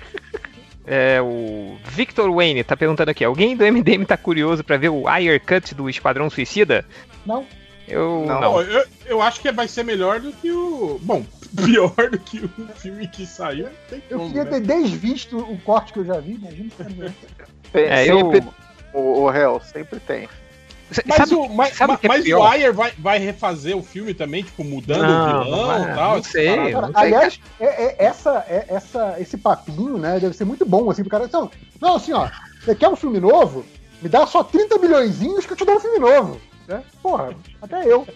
É, 0.88 1.20
o 1.20 1.76
Victor 1.84 2.32
Wayne 2.32 2.62
tá 2.62 2.76
perguntando 2.76 3.10
aqui: 3.10 3.24
alguém 3.24 3.56
do 3.56 3.64
MDM 3.64 4.04
tá 4.04 4.16
curioso 4.16 4.62
pra 4.62 4.76
ver 4.76 4.88
o 4.88 5.08
Ayer 5.08 5.40
Cut 5.44 5.74
do 5.74 5.90
Esquadrão 5.90 6.30
Suicida? 6.30 6.84
Não? 7.26 7.44
Eu 7.88 8.24
Não. 8.24 8.40
não. 8.40 8.62
Eu, 8.62 8.86
eu 9.04 9.20
acho 9.22 9.40
que 9.40 9.50
vai 9.50 9.66
ser 9.66 9.82
melhor 9.82 10.20
do 10.20 10.32
que 10.32 10.48
o. 10.52 11.00
Bom, 11.02 11.24
pior 11.64 12.08
do 12.08 12.18
que 12.20 12.38
o 12.38 12.48
filme 12.76 13.08
que 13.08 13.26
saiu. 13.26 13.68
Eu 14.08 14.18
como, 14.18 14.28
queria 14.30 14.44
né? 14.44 14.50
ter 14.50 14.60
desvisto 14.60 15.38
o 15.38 15.58
corte 15.58 15.92
que 15.92 15.98
eu 15.98 16.04
já 16.04 16.20
vi, 16.20 16.34
imagina 16.34 16.70
É, 17.74 18.08
eu- 18.08 18.30
o, 18.94 19.22
o 19.22 19.28
réu, 19.28 19.60
sempre 19.60 19.98
tem. 19.98 20.28
Mas, 21.04 21.16
sabe, 21.16 21.34
o, 21.34 21.48
mas, 21.48 21.74
sabe 21.76 21.92
o 21.94 21.98
que 21.98 22.06
é 22.06 22.08
mas 22.08 22.20
o 22.20 22.24
pior? 22.24 22.46
Ayer 22.52 22.72
vai, 22.72 22.92
vai 22.98 23.18
refazer 23.18 23.76
o 23.76 23.82
filme 23.82 24.14
também, 24.14 24.44
tipo, 24.44 24.62
mudando 24.62 25.02
Não, 25.02 25.40
o 25.40 25.44
vilão 25.44 25.82
e 25.82 25.94
tal? 25.94 26.10
não 26.10 26.16
essas 26.18 26.26
sei. 26.32 26.46
Cara, 26.72 26.86
não 26.86 26.94
sei, 26.94 27.02
aliás, 27.02 27.40
é, 27.58 27.66
é- 27.66 27.96
essa, 27.98 28.44
é- 28.48 28.64
essa, 28.68 29.16
esse 29.18 29.36
papinho, 29.36 29.98
né, 29.98 30.20
deve 30.20 30.36
ser 30.36 30.44
muito 30.44 30.64
bom, 30.64 30.88
assim, 30.90 31.02
pro 31.02 31.10
cara. 31.10 31.24
Então, 31.24 31.50
não, 31.80 31.96
assim, 31.96 32.12
ó, 32.12 32.28
você 32.64 32.74
quer 32.74 32.88
um 32.88 32.94
filme 32.96 33.18
novo? 33.18 33.64
Me 34.00 34.08
dá 34.08 34.26
só 34.26 34.44
30 34.44 34.78
milhõezinhos 34.78 35.44
que 35.44 35.52
eu 35.54 35.56
te 35.56 35.64
dou 35.64 35.76
um 35.76 35.80
filme 35.80 35.98
novo. 35.98 36.40
Né? 36.68 36.82
Porra, 37.02 37.30
até 37.62 37.84
eu. 37.86 38.06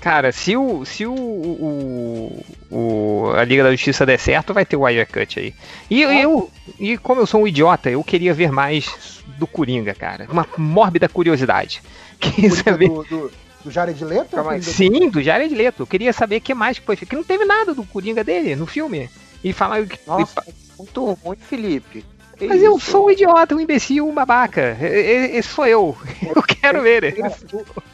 Cara, 0.00 0.32
se 0.32 0.56
o. 0.56 0.84
Se 0.84 1.04
o, 1.04 1.12
o, 1.12 2.44
o- 2.70 3.30
a 3.36 3.44
Liga 3.44 3.62
da 3.62 3.70
Justiça 3.72 4.06
der 4.06 4.18
certo, 4.18 4.54
vai 4.54 4.64
ter 4.64 4.76
o 4.76 4.82
Wire 4.82 5.04
Cut 5.06 5.38
aí. 5.38 5.54
E 5.90 6.02
eu. 6.02 6.50
E 6.78 6.96
como 6.98 7.20
eu 7.20 7.26
sou 7.26 7.42
um 7.42 7.46
idiota, 7.48 7.90
eu 7.90 8.02
queria 8.02 8.32
ver 8.32 8.50
mais 8.50 9.22
do 9.38 9.46
Coringa, 9.46 9.92
cara. 9.94 10.26
Uma 10.30 10.46
mórbida 10.56 11.08
curiosidade. 11.08 11.82
Saber. 12.64 12.88
Do, 12.88 13.02
do, 13.04 13.32
do 13.64 13.70
Jared 13.70 14.02
Leto? 14.04 14.36
Sim, 14.62 15.08
do 15.10 15.22
Jared 15.22 15.54
Leto. 15.54 15.82
Eu 15.82 15.86
queria 15.86 16.12
saber 16.12 16.36
o 16.36 16.40
que 16.40 16.54
mais 16.54 16.78
que 16.78 16.86
foi 16.86 16.96
feito. 16.96 17.10
Que 17.10 17.16
não 17.16 17.24
teve 17.24 17.44
nada 17.44 17.74
do 17.74 17.84
Coringa 17.84 18.22
dele 18.24 18.54
no 18.56 18.66
filme. 18.66 19.08
E 19.42 19.52
falar 19.52 19.84
que. 19.86 19.98
Nossa, 20.06 20.42
muito 20.78 21.04
ruim, 21.22 21.36
Felipe. 21.36 22.04
Que 22.36 22.46
Mas 22.46 22.62
eu 22.62 22.76
isso? 22.76 22.90
sou 22.90 23.06
um 23.06 23.10
idiota, 23.10 23.54
um 23.54 23.60
imbecil, 23.60 24.06
um 24.06 24.12
babaca. 24.14 24.76
E- 24.80 24.84
e- 24.84 25.36
Esse 25.38 25.48
sou 25.48 25.66
eu. 25.66 25.96
Eu 26.36 26.42
quero 26.42 26.82
ver 26.82 27.02
ele. 27.04 27.12
Cara, 27.22 27.34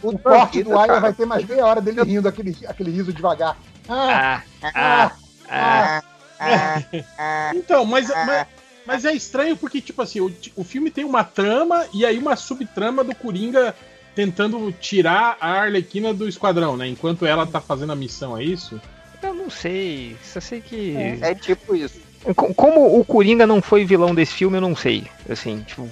o, 0.02 0.08
o 0.08 0.18
corte 0.18 0.62
do 0.64 0.76
Aya 0.76 0.98
vai 0.98 1.12
ter 1.12 1.26
mais 1.26 1.44
meia 1.46 1.64
hora 1.64 1.80
dele 1.80 2.02
rindo 2.02 2.26
aquele, 2.26 2.56
aquele 2.66 2.90
riso 2.90 3.12
devagar. 3.12 3.56
Ah, 3.88 4.42
Ah, 4.62 5.12
ah, 5.48 6.02
ah. 6.40 7.52
Então, 7.54 7.84
mas, 7.84 8.08
mas, 8.08 8.46
mas 8.86 9.04
é 9.04 9.12
estranho 9.12 9.56
porque, 9.56 9.80
tipo 9.80 10.02
assim, 10.02 10.20
o, 10.20 10.34
o 10.56 10.64
filme 10.64 10.90
tem 10.90 11.04
uma 11.04 11.22
trama 11.22 11.86
e 11.94 12.04
aí 12.04 12.18
uma 12.18 12.34
subtrama 12.36 13.04
do 13.04 13.14
Coringa 13.14 13.74
tentando 14.14 14.70
tirar 14.72 15.36
a 15.40 15.52
Arlequina 15.62 16.12
do 16.12 16.28
esquadrão, 16.28 16.76
né? 16.76 16.86
Enquanto 16.88 17.24
ela 17.26 17.46
tá 17.46 17.60
fazendo 17.60 17.92
a 17.92 17.96
missão, 17.96 18.36
é 18.36 18.42
isso? 18.44 18.80
Eu 19.22 19.34
não 19.34 19.48
sei. 19.50 20.16
Só 20.22 20.40
sei 20.40 20.60
que. 20.60 20.96
É 21.20 21.34
tipo 21.34 21.74
isso. 21.76 22.00
Co- 22.34 22.52
Como 22.54 22.98
o 22.98 23.04
Coringa 23.04 23.46
não 23.46 23.60
foi 23.62 23.84
vilão 23.84 24.14
desse 24.14 24.32
filme, 24.34 24.56
eu 24.56 24.60
não 24.60 24.74
sei. 24.76 25.06
Assim, 25.28 25.62
tipo, 25.62 25.88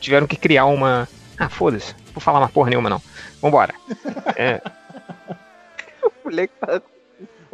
tiveram 0.00 0.26
que 0.26 0.36
criar 0.36 0.66
uma. 0.66 1.08
Ah, 1.38 1.48
foda-se. 1.48 1.94
Vou 2.12 2.20
falar 2.20 2.38
uma 2.38 2.48
porra 2.48 2.70
nenhuma, 2.70 2.88
não. 2.90 3.02
Vambora. 3.40 3.74
É, 4.36 4.60
O 6.02 6.28
moleque 6.28 6.52
tá. 6.60 6.80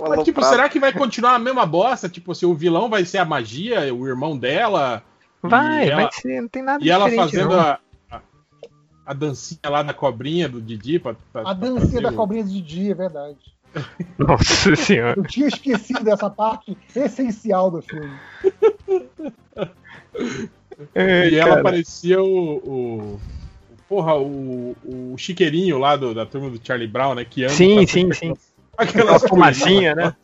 Mas, 0.08 0.24
tipo, 0.24 0.42
será 0.42 0.66
que 0.68 0.80
vai 0.80 0.92
continuar 0.94 1.34
a 1.34 1.38
mesma 1.38 1.66
bosta? 1.66 2.08
Tipo, 2.08 2.34
se 2.34 2.46
o 2.46 2.54
vilão 2.54 2.88
vai 2.88 3.04
ser 3.04 3.18
a 3.18 3.24
magia, 3.24 3.92
o 3.94 4.08
irmão 4.08 4.36
dela? 4.36 5.02
vai, 5.42 5.88
ela, 5.90 6.02
vai 6.02 6.12
ser. 6.12 6.40
Não 6.40 6.48
tem 6.48 6.62
nada 6.62 6.82
E 6.82 6.88
ela 6.90 7.04
diferente, 7.04 7.30
fazendo 7.32 7.50
não. 7.50 7.60
a, 7.60 7.78
a, 9.10 9.14
dancinha 9.14 9.60
lá 9.68 9.82
da 9.82 9.92
cobrinha 9.94 10.48
do 10.48 10.60
Didi 10.60 10.98
pra, 10.98 11.14
pra- 11.32 11.50
a 11.50 11.52
dancinha 11.52 12.00
da 12.02 12.10
o- 12.10 12.14
cobrinha 12.14 12.44
de 12.44 12.60
dia, 12.60 12.92
é 12.92 12.94
verdade. 12.94 13.38
Nossa 14.18 14.74
senhora. 14.76 15.14
Eu 15.16 15.24
tinha 15.24 15.46
esquecido 15.48 16.02
dessa 16.02 16.28
parte 16.28 16.76
essencial 16.94 17.70
do 17.70 17.80
filme. 17.82 18.10
E 21.30 21.36
ela 21.36 21.50
cara. 21.50 21.62
parecia 21.62 22.22
o. 22.22 22.56
o- 22.56 23.20
porra, 23.88 24.16
o, 24.16 24.76
o 24.84 25.14
chiqueirinho 25.18 25.78
lá 25.78 25.96
do- 25.96 26.14
da 26.14 26.24
turma 26.26 26.48
do 26.50 26.60
Charlie 26.62 26.88
Brown, 26.88 27.14
né? 27.14 27.24
Que 27.24 27.44
anda 27.44 27.52
Sim, 27.54 27.86
sim, 27.86 28.12
sim. 28.12 28.34
Aquela 28.78 29.16
Aquela 29.16 29.28
fumacinha, 29.28 29.94
né? 29.94 30.16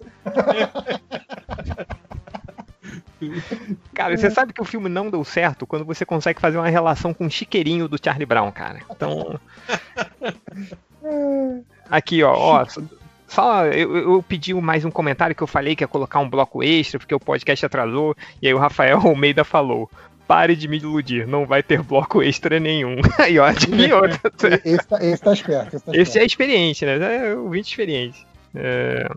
Cara, 3.95 4.17
você 4.17 4.31
sabe 4.31 4.53
que 4.53 4.61
o 4.61 4.65
filme 4.65 4.89
não 4.89 5.11
deu 5.11 5.25
certo 5.25 5.67
quando 5.67 5.85
você 5.85 6.05
consegue 6.05 6.41
fazer 6.41 6.57
uma 6.59 6.69
relação 6.69 7.13
com 7.15 7.27
o 7.27 7.31
chiqueirinho 7.31 7.89
do 7.89 7.99
Charlie 8.03 8.27
Brown, 8.27 8.51
cara. 8.53 8.81
Então. 8.91 9.39
Aqui, 11.91 12.23
ó, 12.23 12.33
ó. 12.35 12.67
Só 13.29 13.67
eu, 13.67 13.97
eu 13.97 14.23
pedi 14.23 14.55
mais 14.55 14.85
um 14.85 14.91
comentário 14.91 15.35
que 15.35 15.43
eu 15.43 15.47
falei 15.47 15.75
que 15.75 15.83
ia 15.83 15.89
colocar 15.89 16.21
um 16.21 16.31
bloco 16.31 16.63
extra, 16.63 16.99
porque 16.99 17.15
o 17.15 17.21
podcast 17.21 17.67
atrasou, 17.67 18.17
e 18.41 18.47
aí 18.47 18.55
o 18.55 18.59
Rafael 18.59 18.99
Almeida 19.05 19.45
falou. 19.45 19.91
Pare 20.27 20.57
de 20.57 20.67
me 20.67 20.79
iludir, 20.79 21.25
não 21.25 21.47
vai 21.47 21.63
ter 21.63 21.81
bloco 21.81 22.21
extra 22.21 22.59
nenhum. 22.59 22.97
Aí, 23.17 23.39
ó, 23.39 23.45
adivinhou. 23.45 24.03
Esse 24.65 24.87
tá, 24.89 24.99
esse 25.01 25.23
tá 25.23 25.33
esperto. 25.33 25.77
Esse, 25.77 25.85
tá 25.85 25.93
Esse 25.93 25.99
é 25.99 26.03
esperto. 26.03 26.27
experiente, 26.27 26.85
né? 26.85 27.29
É 27.29 27.35
ouvinte 27.37 27.71
experiente. 27.71 28.27
É... 28.53 29.09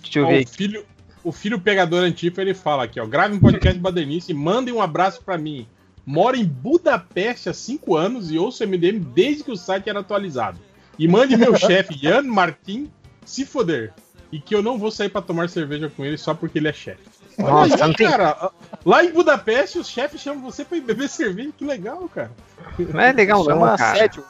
Deixa 0.00 0.20
eu 0.20 0.28
ver 0.28 0.38
o 0.38 0.40
aqui. 0.42 0.56
filho, 0.56 0.84
o 1.24 1.32
filho 1.32 1.60
pegador 1.60 2.02
antifa, 2.04 2.40
ele 2.42 2.54
fala 2.54 2.84
aqui, 2.84 2.98
ó. 3.00 3.06
Grave 3.06 3.34
um 3.34 3.40
podcast 3.40 3.78
badernice 3.80 4.32
e 4.32 4.34
mandem 4.34 4.74
um 4.74 4.82
abraço 4.82 5.22
pra 5.22 5.38
mim. 5.38 5.66
Moro 6.04 6.36
em 6.36 6.44
Budapeste 6.44 7.48
há 7.48 7.54
5 7.54 7.96
anos 7.96 8.30
e 8.30 8.38
ouço 8.38 8.66
MDM 8.66 8.98
desde 9.14 9.44
que 9.44 9.52
o 9.52 9.56
site 9.56 9.88
era 9.88 10.00
atualizado. 10.00 10.58
E 10.98 11.06
mande 11.06 11.36
meu 11.36 11.54
chefe, 11.56 11.96
Jan 11.96 12.22
Martin, 12.22 12.90
se 13.24 13.46
foder. 13.46 13.92
E 14.32 14.40
que 14.40 14.54
eu 14.54 14.62
não 14.62 14.78
vou 14.78 14.90
sair 14.90 15.10
pra 15.10 15.20
tomar 15.22 15.48
cerveja 15.48 15.90
com 15.94 16.04
ele 16.04 16.16
só 16.18 16.32
porque 16.34 16.58
ele 16.58 16.68
é 16.68 16.72
chefe. 16.72 17.02
Olha 17.38 17.50
Nossa, 17.70 17.84
aí, 17.84 17.94
tem- 17.94 18.08
cara. 18.10 18.50
Lá 18.84 19.04
em 19.04 19.12
Budapeste, 19.12 19.78
os 19.78 19.88
chefes 19.88 20.20
chamam 20.20 20.42
você 20.42 20.64
pra 20.64 20.76
ir 20.76 20.80
beber 20.80 21.08
cerveja. 21.08 21.50
Que 21.56 21.64
legal, 21.64 22.08
cara. 22.12 22.30
Não 22.78 23.00
é 23.00 23.12
legal, 23.12 23.38
não, 23.40 23.44
Chama 23.44 23.76
cara. 23.76 23.92
assédio. 23.92 24.24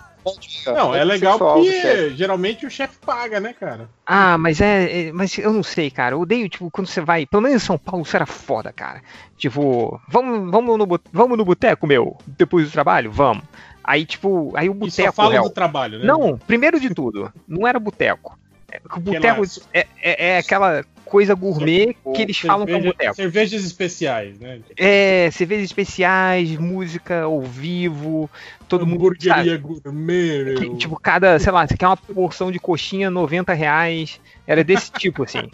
Não, 0.66 0.94
é 0.94 0.98
Pede 0.98 1.04
legal 1.10 1.38
porque 1.38 2.10
geralmente 2.16 2.64
o 2.66 2.70
chefe 2.70 2.96
paga, 3.04 3.40
né, 3.40 3.52
cara? 3.52 3.88
Ah, 4.06 4.38
mas 4.38 4.60
é, 4.60 5.08
é- 5.08 5.12
Mas 5.12 5.36
eu 5.38 5.52
não 5.52 5.62
sei, 5.62 5.90
cara. 5.90 6.14
Eu 6.14 6.20
odeio, 6.20 6.48
tipo, 6.48 6.70
quando 6.70 6.86
você 6.86 7.00
vai. 7.00 7.26
Pelo 7.26 7.42
menos 7.42 7.62
em 7.62 7.66
São 7.66 7.76
Paulo, 7.78 8.02
isso 8.04 8.14
era 8.16 8.26
foda, 8.26 8.72
cara. 8.72 9.00
Tipo, 9.36 10.00
vamos, 10.08 10.50
vamos, 10.50 10.78
no, 10.78 11.00
vamos 11.12 11.36
no 11.38 11.44
boteco, 11.44 11.86
meu? 11.86 12.16
Depois 12.26 12.66
do 12.68 12.72
trabalho? 12.72 13.10
Vamos. 13.10 13.42
Aí, 13.82 14.04
tipo, 14.06 14.52
aí 14.56 14.68
o 14.68 14.72
só 14.74 14.78
boteco. 14.78 15.12
fala 15.12 15.32
réu- 15.32 15.42
do 15.42 15.50
trabalho, 15.50 15.98
né? 15.98 16.04
Não, 16.04 16.38
primeiro 16.38 16.78
de 16.78 16.94
tudo, 16.94 17.32
não 17.48 17.66
era 17.66 17.80
boteco. 17.80 18.38
É, 18.70 18.80
o 18.96 19.00
boteco 19.00 19.42
é, 19.74 19.86
é- 20.00 20.26
é 20.28 20.38
aquela 20.38 20.84
coisa 21.12 21.34
gourmet 21.34 21.94
que 22.14 22.22
eles 22.22 22.38
falam 22.38 22.64
que 22.64 22.72
é 22.72 22.76
um 22.76 22.78
Cerveja- 22.80 22.92
boteco. 22.98 23.14
Cervejas 23.16 23.64
especiais, 23.66 24.40
né? 24.40 24.60
É, 24.78 25.30
cervejas 25.30 25.66
especiais, 25.66 26.56
música 26.56 27.24
ao 27.24 27.42
vivo, 27.42 28.30
todo 28.66 28.86
mundo. 28.86 28.96
Hamburgueria 28.96 29.58
gourmet, 29.58 30.54
tipo, 30.78 30.98
cada, 30.98 31.38
sei 31.38 31.52
lá, 31.52 31.66
você 31.66 31.76
quer 31.76 31.86
uma 31.86 31.98
porção 31.98 32.50
de 32.50 32.58
coxinha, 32.58 33.10
90 33.10 33.52
reais. 33.52 34.18
Era 34.46 34.64
desse 34.64 34.90
tipo, 34.98 35.24
assim. 35.24 35.50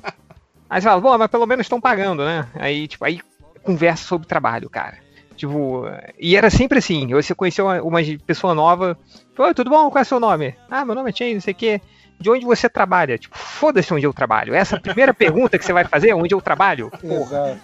Aí 0.70 0.80
você 0.80 0.86
fala, 0.86 1.00
bom, 1.00 1.18
mas 1.18 1.28
pelo 1.28 1.44
menos 1.46 1.66
estão 1.66 1.80
pagando, 1.80 2.24
né? 2.24 2.46
Aí, 2.54 2.86
tipo, 2.86 3.04
aí 3.04 3.20
conversa 3.64 4.04
sobre 4.04 4.28
trabalho, 4.28 4.70
cara. 4.70 4.96
Tipo, 5.34 5.84
e 6.18 6.36
era 6.36 6.50
sempre 6.50 6.78
assim, 6.78 7.08
você 7.08 7.34
conheceu 7.34 7.64
uma, 7.66 7.82
uma 7.82 7.98
pessoa 8.24 8.54
nova, 8.54 8.96
oi, 9.36 9.54
tudo 9.54 9.70
bom? 9.70 9.90
Qual 9.90 9.98
é 9.98 10.02
o 10.02 10.06
seu 10.06 10.20
nome? 10.20 10.54
Ah, 10.70 10.84
meu 10.84 10.94
nome 10.94 11.10
é 11.10 11.12
Chain, 11.12 11.34
não 11.34 11.40
sei 11.40 11.52
o 11.52 11.56
quê. 11.56 11.80
De 12.20 12.30
onde 12.30 12.44
você 12.44 12.68
trabalha? 12.68 13.16
Tipo, 13.16 13.38
foda-se 13.38 13.94
onde 13.94 14.06
eu 14.06 14.12
trabalho. 14.12 14.54
Essa 14.54 14.76
é 14.76 14.78
a 14.78 14.80
primeira 14.80 15.14
pergunta 15.14 15.58
que 15.58 15.64
você 15.64 15.72
vai 15.72 15.84
fazer, 15.84 16.12
onde 16.14 16.34
eu 16.34 16.40
trabalho? 16.40 16.90
Porra. 17.00 17.60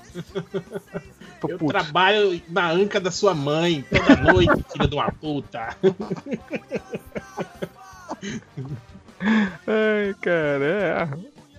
Eu 1.49 1.59
trabalho 1.59 2.41
na 2.49 2.71
anca 2.71 3.01
da 3.01 3.11
sua 3.11 3.35
mãe 3.35 3.85
toda 3.91 4.33
noite, 4.33 4.65
filha 4.73 4.89
de 4.89 4.95
uma 4.95 5.13
puta. 5.13 5.77
Ai, 9.67 10.15
cara, 10.21 10.65
é. 10.65 11.09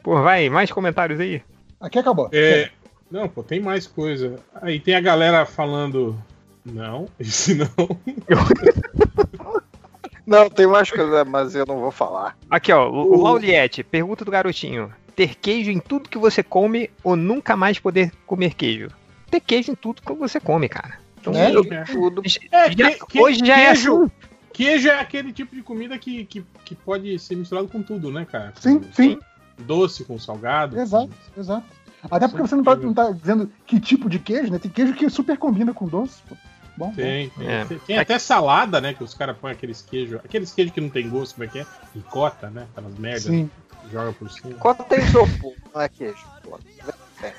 Pô, 0.01 0.21
vai, 0.21 0.49
mais 0.49 0.71
comentários 0.71 1.19
aí? 1.19 1.41
Aqui 1.79 1.99
acabou. 1.99 2.29
É, 2.31 2.69
não, 3.09 3.27
pô, 3.27 3.43
tem 3.43 3.59
mais 3.59 3.85
coisa. 3.87 4.39
Aí 4.61 4.79
tem 4.79 4.95
a 4.95 5.01
galera 5.01 5.45
falando. 5.45 6.17
Não, 6.65 7.07
isso 7.19 7.51
não. 7.55 7.67
Não, 10.25 10.49
tem 10.49 10.65
mais 10.67 10.89
coisa, 10.89 11.23
mas 11.23 11.53
eu 11.55 11.65
não 11.65 11.79
vou 11.79 11.91
falar. 11.91 12.37
Aqui, 12.49 12.71
ó, 12.71 12.89
o, 12.89 13.15
o 13.17 13.21
Lauliette, 13.23 13.83
pergunta 13.83 14.25
do 14.25 14.31
garotinho. 14.31 14.91
Ter 15.15 15.35
queijo 15.35 15.71
em 15.71 15.79
tudo 15.79 16.09
que 16.09 16.17
você 16.17 16.41
come 16.43 16.89
ou 17.03 17.15
nunca 17.15 17.55
mais 17.55 17.79
poder 17.79 18.11
comer 18.25 18.53
queijo? 18.53 18.89
Ter 19.29 19.39
queijo 19.39 19.71
em 19.71 19.75
tudo 19.75 20.01
que 20.01 20.13
você 20.13 20.39
come, 20.39 20.67
cara. 20.67 20.99
Então, 21.21 21.33
É, 21.33 21.51
eu- 21.55 21.63
tudo. 21.85 22.21
É, 22.51 22.71
Já- 22.71 22.91
que- 22.91 23.05
que- 23.05 23.21
hoje 23.21 23.39
já 23.45 23.57
é 23.59 23.65
queijo, 23.67 24.03
assim. 24.03 24.11
Queijo 24.53 24.87
é 24.89 24.99
aquele 24.99 25.31
tipo 25.33 25.55
de 25.55 25.61
comida 25.61 25.97
que, 25.97 26.25
que, 26.25 26.45
que 26.63 26.75
pode 26.75 27.17
ser 27.19 27.35
misturado 27.35 27.67
com 27.67 27.81
tudo, 27.81 28.11
né, 28.11 28.25
cara? 28.29 28.53
Sim, 28.59 28.81
sim. 28.93 29.17
Doce 29.57 30.03
com 30.03 30.17
salgado. 30.19 30.79
Exato, 30.79 31.11
exato. 31.37 31.65
Até 32.09 32.27
porque 32.27 32.41
você 32.41 32.55
não 32.55 32.63
tá, 32.63 32.75
não 32.75 32.93
tá 32.93 33.11
dizendo 33.11 33.49
que 33.65 33.79
tipo 33.79 34.09
de 34.09 34.19
queijo, 34.19 34.51
né? 34.51 34.59
Tem 34.59 34.69
queijo 34.69 34.93
que 34.93 35.09
super 35.09 35.37
combina 35.37 35.73
com 35.73 35.87
doce. 35.87 36.21
Pô. 36.27 36.35
Bom, 36.77 36.91
Tem, 36.93 37.29
tem. 37.29 37.49
É. 37.49 37.65
Tem- 37.65 37.79
tem 37.79 37.97
até 37.97 38.19
salada, 38.19 38.81
né? 38.81 38.93
Que 38.93 39.03
os 39.03 39.13
caras 39.13 39.37
põem 39.37 39.53
aqueles 39.53 39.81
queijos. 39.81 40.19
Aqueles 40.23 40.51
queijos 40.51 40.73
que 40.73 40.81
não 40.81 40.89
tem 40.89 41.07
gosto, 41.09 41.35
como 41.35 41.45
é 41.45 41.47
que 41.47 41.59
é? 41.59 41.65
Ricota, 41.93 42.49
né? 42.49 42.67
Aquelas 42.75 42.97
merdas. 42.99 43.23
Sim. 43.23 43.49
Joga 43.91 44.11
por 44.13 44.29
cima. 44.31 44.55
Quanto 44.55 44.83
tem 44.83 44.99
isopor? 44.99 45.53
Não 45.73 45.81
é 45.81 45.87
queijo. 45.89 46.25
pô. 46.43 46.59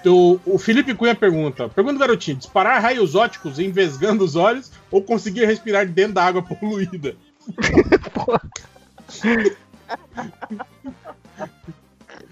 O, 0.07 0.41
o 0.47 0.59
Felipe 0.59 0.95
Cunha 0.95 1.15
pergunta: 1.15 1.69
Pergunta, 1.69 1.99
garotinho, 1.99 2.37
disparar 2.39 2.81
raios 2.81 3.15
óticos 3.15 3.59
envesgando 3.59 4.25
os 4.25 4.35
olhos 4.37 4.73
ou 4.91 5.03
conseguir 5.03 5.45
respirar 5.45 5.87
dentro 5.87 6.15
da 6.15 6.25
água 6.25 6.41
poluída? 6.43 7.15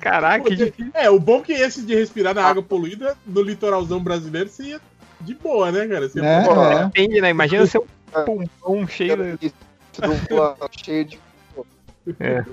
Caraca, 0.01 0.45
que 0.55 0.73
É, 0.93 1.09
o 1.09 1.19
bom 1.19 1.41
que 1.43 1.53
esse 1.53 1.83
de 1.83 1.95
respirar 1.95 2.35
na 2.35 2.45
água 2.45 2.63
poluída 2.63 3.17
no 3.27 3.41
litoralzão 3.43 4.03
brasileiro 4.03 4.49
seria 4.51 4.81
de 5.25 5.35
boa, 5.35 5.73
né, 5.73 5.87
cara? 5.87 6.09
Você 6.09 6.21
É, 6.21 6.43
pode- 6.45 6.75
é. 6.75 6.85
Depende, 6.85 7.21
né? 7.21 7.31
Imagina 7.31 7.67
seu 7.67 7.87
pulmão 8.25 8.87
cheio. 8.87 9.39
cheio 10.85 11.05
de. 11.05 11.19
É. 12.21 12.45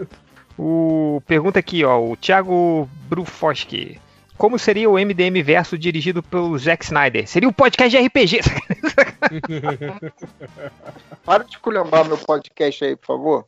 O 0.57 1.21
pergunta 1.25 1.59
aqui, 1.59 1.83
ó, 1.83 1.99
o 1.99 2.15
Thiago 2.15 2.87
Brufoski. 3.09 3.99
Como 4.37 4.57
seria 4.57 4.89
o 4.89 4.97
MDM 4.97 5.43
verso 5.43 5.77
dirigido 5.77 6.23
pelo 6.23 6.57
Zack 6.57 6.83
Snyder? 6.85 7.27
Seria 7.27 7.47
um 7.47 7.53
podcast 7.53 7.95
de 7.95 8.03
RPG. 8.07 8.39
Para 11.23 11.43
de 11.43 11.59
culhambar 11.59 12.05
meu 12.05 12.17
podcast 12.17 12.83
aí, 12.83 12.95
por 12.95 13.05
favor. 13.05 13.45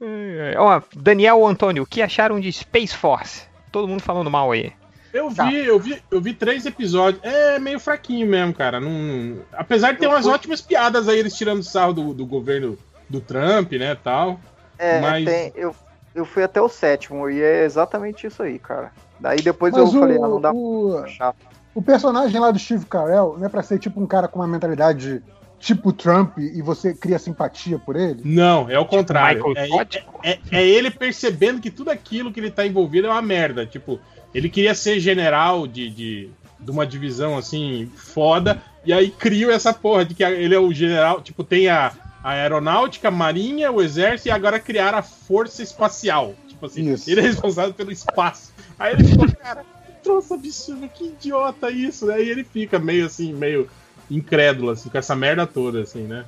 É, 0.00 0.54
ó, 0.58 0.80
Daniel 0.94 1.44
Antônio, 1.46 1.82
o 1.82 1.86
que 1.86 2.02
acharam 2.02 2.38
de 2.40 2.52
Space 2.52 2.96
Force? 2.96 3.42
Todo 3.70 3.88
mundo 3.88 4.00
falando 4.02 4.30
mal 4.30 4.52
aí. 4.52 4.72
Eu 5.12 5.28
vi, 5.30 5.56
eu 5.66 5.78
vi, 5.78 6.02
eu 6.10 6.20
vi 6.20 6.32
três 6.32 6.64
episódios. 6.64 7.22
É 7.24 7.58
meio 7.58 7.78
fraquinho 7.78 8.26
mesmo, 8.26 8.54
cara. 8.54 8.80
Não, 8.80 9.38
Apesar 9.52 9.92
de 9.92 9.98
ter 9.98 10.06
Eu 10.06 10.10
umas 10.10 10.24
fui- 10.24 10.32
ótimas 10.32 10.60
piadas 10.60 11.08
aí, 11.08 11.18
eles 11.18 11.34
tirando 11.36 11.62
sarro 11.62 11.92
do, 11.92 12.14
do 12.14 12.24
governo 12.24 12.78
do 13.08 13.20
Trump, 13.20 13.72
né, 13.72 13.94
tal. 13.94 14.40
É, 14.78 15.00
Mas- 15.00 15.24
tem- 15.24 15.52
eu, 15.54 15.74
eu 16.14 16.24
fui 16.24 16.42
até 16.42 16.60
o 16.62 16.68
sétimo 16.68 17.28
e 17.28 17.40
é 17.42 17.64
exatamente 17.64 18.26
isso 18.26 18.42
aí, 18.42 18.58
cara. 18.58 18.90
Daí 19.20 19.40
depois 19.42 19.72
Mas 19.74 19.82
eu 19.82 19.88
o, 19.88 20.00
falei, 20.00 20.16
ah, 20.16 20.20
não 20.28 20.40
dá 20.40 20.50
o, 20.50 20.92
pra 20.96 21.04
achar. 21.04 21.34
o 21.74 21.82
personagem 21.82 22.40
lá 22.40 22.50
do 22.50 22.58
Steve 22.58 22.86
Carell 22.86 23.36
não 23.38 23.46
é 23.46 23.48
pra 23.48 23.62
ser 23.62 23.78
tipo 23.78 24.00
um 24.00 24.06
cara 24.06 24.26
com 24.26 24.38
uma 24.40 24.48
mentalidade 24.48 25.22
tipo 25.60 25.92
Trump 25.92 26.38
e 26.38 26.60
você 26.60 26.92
cria 26.92 27.18
simpatia 27.20 27.78
por 27.78 27.94
ele? 27.94 28.20
Não, 28.24 28.68
é 28.68 28.78
o 28.80 28.84
contrário. 28.86 29.46
Michael 29.46 29.78
É, 30.24 30.30
é- 30.30 30.32
é- 30.32 30.38
é 30.58 30.66
ele 30.66 30.90
percebendo 30.90 31.60
que 31.60 31.70
tudo 31.70 31.90
aquilo 31.90 32.32
que 32.32 32.40
ele 32.40 32.50
tá 32.50 32.66
envolvido 32.66 33.06
é 33.06 33.10
uma 33.10 33.22
merda. 33.22 33.64
Tipo, 33.64 34.00
ele 34.34 34.48
queria 34.48 34.74
ser 34.74 34.98
general 35.00 35.66
de, 35.66 35.90
de, 35.90 36.30
de 36.58 36.70
uma 36.70 36.86
divisão 36.86 37.36
assim, 37.36 37.90
foda, 37.96 38.62
e 38.84 38.92
aí 38.92 39.10
criam 39.10 39.50
essa 39.50 39.72
porra 39.72 40.04
de 40.04 40.14
que 40.14 40.24
ele 40.24 40.54
é 40.54 40.58
o 40.58 40.72
general. 40.72 41.20
Tipo, 41.20 41.44
tem 41.44 41.68
a, 41.68 41.92
a 42.22 42.30
aeronáutica, 42.30 43.08
a 43.08 43.10
marinha, 43.10 43.70
o 43.70 43.80
exército, 43.80 44.28
e 44.28 44.30
agora 44.30 44.58
criaram 44.58 44.98
a 44.98 45.02
força 45.02 45.62
espacial. 45.62 46.34
Tipo 46.48 46.66
assim, 46.66 46.92
Isso. 46.92 47.10
ele 47.10 47.20
é 47.20 47.24
responsável 47.24 47.74
pelo 47.74 47.92
espaço. 47.92 48.52
Aí 48.78 48.94
ele 48.94 49.04
ficou, 49.04 49.30
cara, 49.36 49.64
que 49.86 49.92
troço 50.02 50.34
absurdo, 50.34 50.88
que 50.88 51.04
idiota 51.04 51.70
isso. 51.70 52.10
Aí 52.10 52.28
ele 52.28 52.42
fica 52.42 52.78
meio 52.78 53.06
assim, 53.06 53.32
meio 53.32 53.68
incrédulo, 54.10 54.70
assim, 54.70 54.88
com 54.88 54.98
essa 54.98 55.14
merda 55.14 55.46
toda, 55.46 55.82
assim, 55.82 56.02
né? 56.02 56.24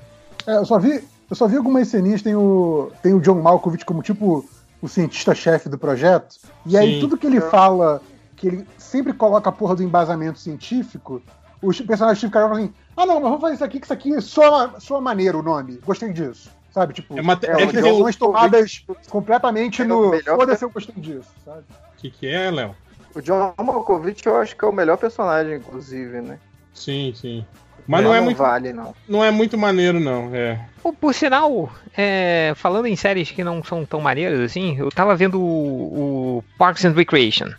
É, 0.47 0.57
eu 0.57 0.65
só 0.65 0.79
vi, 0.79 1.03
eu 1.29 1.37
só 1.37 1.49
vi 1.49 1.57
algumas 1.57 1.89
ceninhas, 1.89 2.23
tem 2.23 2.35
o, 2.35 2.93
tem 3.03 3.15
o 3.15 3.21
John 3.21 3.41
Malkovich 3.41 3.85
como 3.85 4.03
tipo 4.03 4.49
o 4.85 4.89
cientista-chefe 4.89 5.67
do 5.71 5.79
projeto, 5.79 6.37
e 6.67 6.77
aí 6.77 6.95
Sim. 6.95 7.01
tudo 7.01 7.17
que 7.17 7.27
ele 7.27 7.41
fala, 7.41 8.03
que 8.37 8.47
ele 8.49 8.67
sempre 8.77 9.15
coloca 9.15 9.49
a 9.49 9.53
porra 9.53 9.75
do 9.77 9.83
embasamento 9.83 10.39
científico, 10.39 11.23
o 11.63 11.73
personagem 11.87 12.17
Steve 12.17 12.31
Carell 12.31 12.51
fala 12.51 12.61
assim, 12.61 12.75
ah 12.95 13.07
não, 13.07 13.15
mas 13.15 13.23
vamos 13.23 13.41
fazer 13.41 13.55
isso 13.55 13.65
aqui, 13.65 13.81
que 13.81 13.87
isso 13.87 13.93
aqui 13.95 14.21
soa, 14.21 14.79
soa 14.79 15.01
maneiro 15.01 15.39
o 15.39 15.43
nome, 15.43 15.81
gostei 15.87 16.13
disso. 16.13 16.51
Sabe, 16.71 16.93
tipo, 16.93 17.17
É 17.17 17.21
uma- 17.23 17.39
é, 17.43 17.63
é 17.63 17.67
decisões 17.67 18.17
o- 18.17 18.19
tomadas 18.19 18.85
completamente 19.09 19.81
É 19.81 19.85
o 19.87 19.89
no. 19.89 20.11
melhor- 20.11 20.37
Foda-se, 20.37 20.65
eu 20.65 20.71
gostei 20.71 20.95
disso, 20.97 21.31
sabe? 21.43 21.61
O 21.61 22.01
que, 22.01 22.11
que 22.11 22.27
é, 22.27 22.51
Léo? 22.51 22.77
O 23.15 23.23
John 23.23 23.55
Malkovich 23.63 24.27
eu 24.27 24.37
acho 24.37 24.55
que 24.55 24.65
é 24.65 24.69
o 24.69 24.73
melhor 24.73 24.99
personagem, 24.99 25.57
inclusive, 25.57 26.21
né? 26.21 26.39
Sim, 26.75 27.15
sim. 27.15 27.47
Mas 27.87 28.03
não 28.03 28.15
é 28.15 28.21
muito, 28.21 28.39
vale, 28.39 28.73
não. 28.73 28.95
não 29.09 29.25
é 29.25 29.31
muito 29.31 29.59
maneiro, 29.59 30.01
não. 30.01 30.35
É. 30.35 30.59
Por 31.01 31.15
sinal, 31.15 31.71
é, 31.97 32.53
falando 32.57 32.87
em 32.87 32.97
séries 32.97 33.31
que 33.31 33.45
não 33.45 33.63
são 33.63 33.85
tão 33.85 34.01
maneiras 34.01 34.41
assim, 34.41 34.77
eu 34.79 34.91
tava 34.91 35.15
vendo 35.17 35.41
o, 35.41 36.39
o 36.39 36.45
Parks 36.59 36.85
and 36.85 36.93
Recreation. 36.93 37.51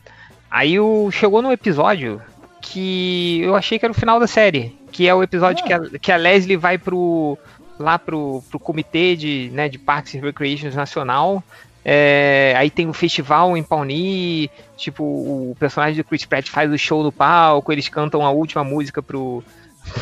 Aí 0.50 0.80
o, 0.80 1.12
chegou 1.12 1.42
num 1.42 1.52
episódio 1.52 2.22
que 2.62 3.42
eu 3.42 3.56
achei 3.56 3.78
que 3.78 3.86
era 3.86 3.92
o 3.92 3.96
final 3.96 4.20
da 4.20 4.28
série. 4.28 4.78
Que 4.92 5.08
é 5.08 5.14
o 5.14 5.22
episódio 5.22 5.64
que, 5.66 5.74
a, 5.74 5.80
que 6.00 6.12
a 6.12 6.18
Leslie 6.18 6.58
vai 6.58 6.78
pro. 6.78 7.38
lá 7.78 8.00
pro, 8.00 8.42
pro 8.50 8.60
comitê 8.60 9.16
de, 9.16 9.50
né, 9.54 9.68
de 9.68 9.78
Parks 9.78 10.16
and 10.16 10.22
Recreation 10.22 10.70
Nacional. 10.70 11.44
É, 11.84 12.54
aí 12.58 12.72
tem 12.72 12.90
o 12.90 12.94
festival 12.94 13.56
em 13.56 13.62
Pawnee, 13.62 14.50
tipo, 14.76 15.04
o 15.04 15.56
personagem 15.60 15.98
do 15.98 16.04
Chris 16.04 16.26
Pratt 16.26 16.50
faz 16.50 16.72
o 16.72 16.78
show 16.80 17.04
no 17.04 17.12
palco, 17.12 17.72
eles 17.72 17.88
cantam 17.88 18.26
a 18.26 18.32
última 18.32 18.64
música 18.64 19.04
pro, 19.04 19.44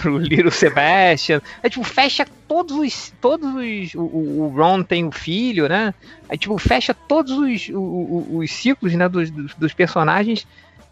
pro 0.02 0.18
Little 0.18 0.52
Sebastian. 0.52 1.42
Aí, 1.64 1.70
tipo, 1.70 1.84
fecha 1.84 2.26
todos 2.48 2.78
os. 2.78 3.14
Todos 3.22 3.54
os. 3.54 3.94
O, 3.96 4.02
o- 4.02 4.54
Ron 4.56 4.84
tem 4.84 5.06
o 5.06 5.12
filho, 5.12 5.68
né? 5.68 5.94
Aí, 6.30 6.38
tipo, 6.38 6.58
fecha 6.58 6.94
todos 6.94 7.32
os, 7.38 7.70
o- 7.70 7.80
o- 7.80 8.38
os 8.40 8.52
ciclos 8.52 8.94
né, 8.94 9.08
dos, 9.10 9.30
dos, 9.30 9.54
dos 9.56 9.74
personagens. 9.74 10.48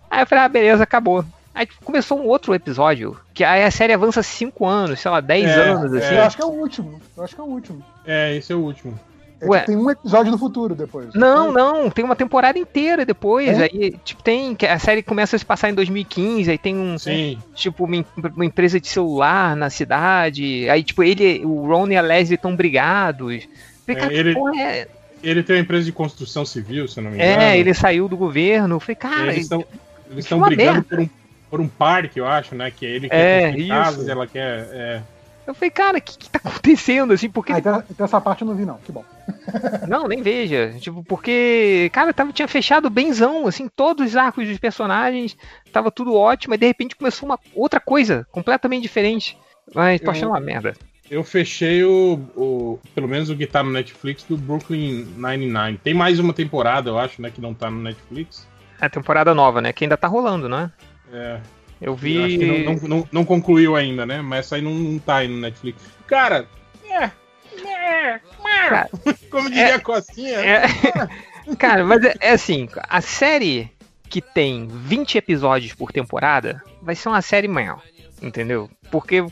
Aí 0.10 0.22
eu 0.22 0.28
falei, 0.28 0.44
ah, 0.46 0.50
beleza, 0.50 0.84
acabou. 0.84 1.24
Aí 1.54 1.66
tipo, 1.66 1.84
começou 1.84 2.18
um 2.20 2.28
outro 2.28 2.54
episódio, 2.56 3.18
que 3.34 3.44
aí 3.44 3.64
a 3.64 3.72
série 3.72 3.92
avança 3.92 4.24
5 4.24 4.66
anos, 4.66 5.00
sei 5.02 5.12
lá, 5.12 5.20
10 5.20 5.50
É, 5.50 5.54
anos, 5.70 5.94
assim. 5.94 6.16
Eu 6.16 6.22
acho 6.24 6.36
que 6.38 6.42
é 6.42 6.46
o 6.46 6.50
último. 6.50 7.02
Eu 7.18 7.24
acho 7.24 7.36
que 7.36 7.42
é 7.42 7.44
o 7.44 7.48
último. 7.48 7.86
É, 8.06 8.36
esse 8.38 8.54
é 8.54 8.56
o 8.56 8.60
último. 8.60 8.98
É, 9.42 9.48
Ué. 9.48 9.60
tem 9.62 9.76
um 9.76 9.90
episódio 9.90 10.32
no 10.32 10.38
futuro 10.38 10.76
depois. 10.76 11.14
Não, 11.16 11.52
não, 11.52 11.90
tem 11.90 12.06
uma 12.06 12.16
temporada 12.16 12.60
inteira 12.60 13.04
depois. 13.06 13.58
É? 13.60 13.64
Aí, 13.64 13.96
tipo, 14.04 14.22
tem. 14.22 14.56
A 14.70 14.78
série 14.78 15.02
começa 15.02 15.36
a 15.36 15.40
se 15.40 15.46
passar 15.46 15.70
em 15.70 15.74
2015, 15.74 16.52
aí 16.52 16.58
tem 16.58 16.76
um. 16.78 16.98
Sim. 17.00 17.40
Tipo, 17.56 17.86
uma, 17.86 18.06
uma 18.36 18.46
empresa 18.46 18.80
de 18.80 18.88
celular 18.88 19.56
na 19.56 19.70
cidade. 19.70 20.70
Aí, 20.70 20.84
tipo, 20.84 21.04
ele, 21.04 21.42
o 21.44 21.66
Ron 21.68 21.88
e 21.90 21.98
a 21.98 22.02
Leslie 22.02 22.36
estão 22.36 22.56
brigados. 22.56 23.48
Falei, 23.86 23.88
É, 23.88 23.96
cara, 23.96 24.08
que 24.10 24.14
ele- 24.16 24.34
porra 24.34 24.62
é? 24.62 24.88
Ele 25.24 25.44
tem 25.44 25.56
uma 25.56 25.62
empresa 25.62 25.86
de 25.86 25.92
construção 25.92 26.44
civil, 26.46 26.88
se 26.88 27.00
eu 27.00 27.04
não 27.04 27.12
me 27.12 27.18
engano. 27.18 27.42
É, 27.44 27.58
ele 27.58 27.74
saiu 27.76 28.08
do 28.08 28.18
governo. 28.18 28.80
Falei, 28.80 28.96
cara, 28.96 29.32
eles 29.34 29.44
estão 29.44 29.64
eles 30.10 30.32
é 30.32 30.36
brigando 30.36 30.74
merda. 30.74 30.84
por 30.90 31.00
um, 31.00 31.10
por 31.50 31.62
um 31.62 31.68
parque, 31.68 32.20
eu 32.20 32.26
acho, 32.28 32.56
né? 32.56 32.72
Que 32.72 32.86
ele 32.86 33.08
É, 33.12 33.52
quer 33.52 33.60
isso. 33.60 33.70
casas, 33.70 34.08
ela 34.08 34.26
quer. 34.26 34.68
É. 34.72 35.02
eu 35.48 35.54
falei, 35.54 35.70
cara, 35.70 35.98
o 35.98 36.02
que, 36.02 36.18
que 36.18 36.30
tá 36.30 36.40
acontecendo 36.44 37.14
assim? 37.14 37.30
Porque 37.30 37.52
Ah, 37.54 37.60
então, 37.60 37.84
então 37.90 38.06
essa 38.06 38.20
parte 38.22 38.42
eu 38.42 38.48
não 38.48 38.56
vi, 38.56 38.66
não. 38.66 38.78
Que 38.78 38.92
bom. 38.92 39.04
Não, 39.88 40.08
nem 40.08 40.22
veja. 40.22 40.76
Tipo, 40.80 41.04
porque, 41.04 41.90
cara, 41.94 42.14
tava, 42.14 42.32
tinha 42.34 42.48
fechado 42.48 42.90
benzão, 42.90 43.48
assim, 43.48 43.68
todos 43.70 44.08
os 44.10 44.16
arcos 44.18 44.48
dos 44.48 44.58
personagens, 44.58 45.38
tava 45.72 45.90
tudo 45.90 46.14
ótimo, 46.16 46.54
e 46.54 46.58
de 46.58 46.66
repente 46.68 46.96
começou 46.96 47.28
uma 47.30 47.40
outra 47.56 47.80
coisa, 47.80 48.28
completamente 48.32 48.84
diferente. 48.84 49.38
Mas 49.74 50.00
tô 50.02 50.08
Eu- 50.08 50.12
achando 50.12 50.30
uma 50.30 50.40
merda. 50.40 50.74
Eu 51.10 51.24
fechei 51.24 51.84
o, 51.84 52.20
o- 52.36 52.80
Pelo 52.96 53.08
menos 53.08 53.30
o 53.30 53.36
que 53.36 53.46
tá 53.48 53.62
no 53.64 53.72
Netflix 53.72 54.24
do 54.24 54.38
Brooklyn 54.38 55.06
Nine-Nine. 55.18 55.78
Tem 55.84 55.94
mais 55.94 56.20
uma 56.20 56.34
temporada, 56.34 56.90
eu 56.90 56.98
acho, 57.00 57.22
né? 57.22 57.30
Que 57.30 57.42
não 57.42 57.54
tá 57.54 57.70
no 57.70 57.82
Netflix. 57.82 58.48
É 58.80 58.86
a 58.86 58.90
temporada 58.90 59.34
nova, 59.34 59.60
né? 59.62 59.72
Que 59.74 59.86
ainda 59.86 59.98
tá 59.98 60.08
rolando, 60.08 60.48
né? 60.50 60.72
É. 61.12 61.40
Eu 61.82 61.94
Eu 61.94 61.96
vi. 61.96 62.38
que 62.38 62.46
não, 62.46 62.60
não, 62.76 62.88
não- 62.88 63.08
não 63.12 63.26
concluiu 63.26 63.76
ainda, 63.76 64.06
né? 64.06 64.22
Mas 64.22 64.46
essa 64.46 64.56
aí 64.58 64.62
não, 64.62 64.72
não 64.74 65.00
tá 65.00 65.18
aí 65.18 65.28
no 65.28 65.38
Netflix. 65.40 65.82
Cara, 66.08 66.48
é. 66.90 67.12
Cara, 68.44 68.90
Como 69.30 69.50
diria 69.50 69.76
a 69.76 69.80
Cocinha. 69.80 70.38
é- 70.40 70.64
Cara, 71.58 71.84
mas 71.84 72.04
é, 72.04 72.14
é 72.20 72.32
assim, 72.32 72.68
a 72.88 73.02
série 73.02 73.70
que 74.10 74.22
tem 74.22 74.68
20 74.70 75.18
episódios 75.18 75.74
por 75.74 75.92
temporada 75.92 76.62
vai 76.82 76.96
ser 76.96 77.10
uma 77.10 77.22
série 77.22 77.48
maior, 77.48 77.82
entendeu? 78.22 78.70
Porque 78.92 79.26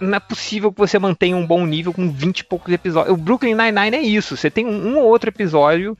não 0.00 0.16
é 0.16 0.20
possível 0.20 0.72
que 0.72 0.78
você 0.78 0.98
mantenha 0.98 1.36
um 1.36 1.46
bom 1.46 1.66
nível 1.66 1.92
com 1.92 2.10
20 2.10 2.40
e 2.40 2.44
poucos 2.44 2.72
episódios. 2.72 3.12
O 3.12 3.16
Brooklyn 3.20 3.54
Nine-Nine 3.54 3.96
é 3.96 4.00
isso, 4.02 4.36
você 4.36 4.50
tem 4.50 4.66
um, 4.66 4.88
um 4.94 4.98
ou 4.98 5.04
outro 5.04 5.28
episódio 5.30 5.96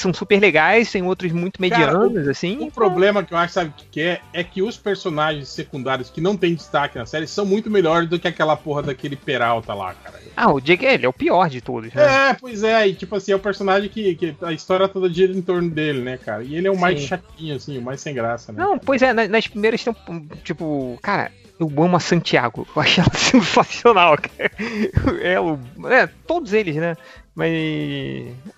que 0.00 0.02
são 0.02 0.14
super 0.14 0.40
legais, 0.40 0.90
tem 0.90 1.02
outros 1.02 1.30
muito 1.30 1.58
Cara, 1.60 1.92
medianos, 1.92 2.26
assim. 2.26 2.56
O 2.60 2.70
problema 2.72 3.22
que 3.22 3.34
eu 3.34 3.38
acho, 3.38 3.52
sabe 3.54 3.70
o 3.70 3.74
que 3.90 4.00
é? 4.00 4.20
É 4.32 4.42
que 4.42 4.62
os 4.62 4.76
personagens 4.78 5.48
secundários 5.50 6.08
que 6.08 6.20
não 6.20 6.36
tem 6.36 6.54
destaque 6.54 6.98
na 6.98 7.04
série 7.04 7.26
são 7.26 7.44
muito 7.44 7.70
melhores 7.70 8.08
do 8.08 8.18
que 8.18 8.26
aquela 8.26 8.56
porra 8.56 8.82
daquele 8.82 9.16
Peralta 9.16 9.74
lá, 9.74 9.94
cara. 9.94 10.18
Ah, 10.36 10.50
o 10.52 10.60
Jake, 10.60 10.84
ele 10.84 11.04
é 11.04 11.08
o 11.08 11.12
pior 11.12 11.50
de 11.50 11.60
todos, 11.60 11.92
né? 11.92 12.30
É, 12.30 12.34
pois 12.34 12.62
é, 12.62 12.88
e 12.88 12.94
tipo 12.94 13.14
assim, 13.14 13.32
é 13.32 13.36
o 13.36 13.40
personagem 13.40 13.90
que, 13.90 14.14
que 14.14 14.34
a 14.42 14.52
história 14.52 14.88
toda 14.88 15.12
gira 15.12 15.32
em 15.32 15.42
torno 15.42 15.68
dele, 15.68 16.00
né, 16.00 16.16
cara? 16.16 16.42
E 16.42 16.56
ele 16.56 16.66
é 16.66 16.70
o 16.70 16.78
mais 16.78 16.98
Sim. 17.00 17.06
chatinho, 17.08 17.56
assim, 17.56 17.76
o 17.78 17.82
mais 17.82 18.00
sem 18.00 18.14
graça, 18.14 18.52
né? 18.52 18.62
Não, 18.62 18.78
pois 18.78 19.02
é, 19.02 19.12
na- 19.12 19.28
nas 19.28 19.46
primeiras 19.46 19.84
tem 19.84 19.94
tipo, 20.42 20.98
cara, 21.02 21.30
eu 21.58 21.66
amo 21.84 21.96
a 21.96 22.00
Santiago, 22.00 22.66
eu 22.74 22.80
acho 22.82 23.00
ela 23.00 23.12
sensacional, 23.14 24.16
cara. 24.16 24.50
Ela, 25.22 25.58
é, 25.94 26.06
todos 26.26 26.52
eles, 26.54 26.76
né? 26.76 26.96
Mas 27.34 27.52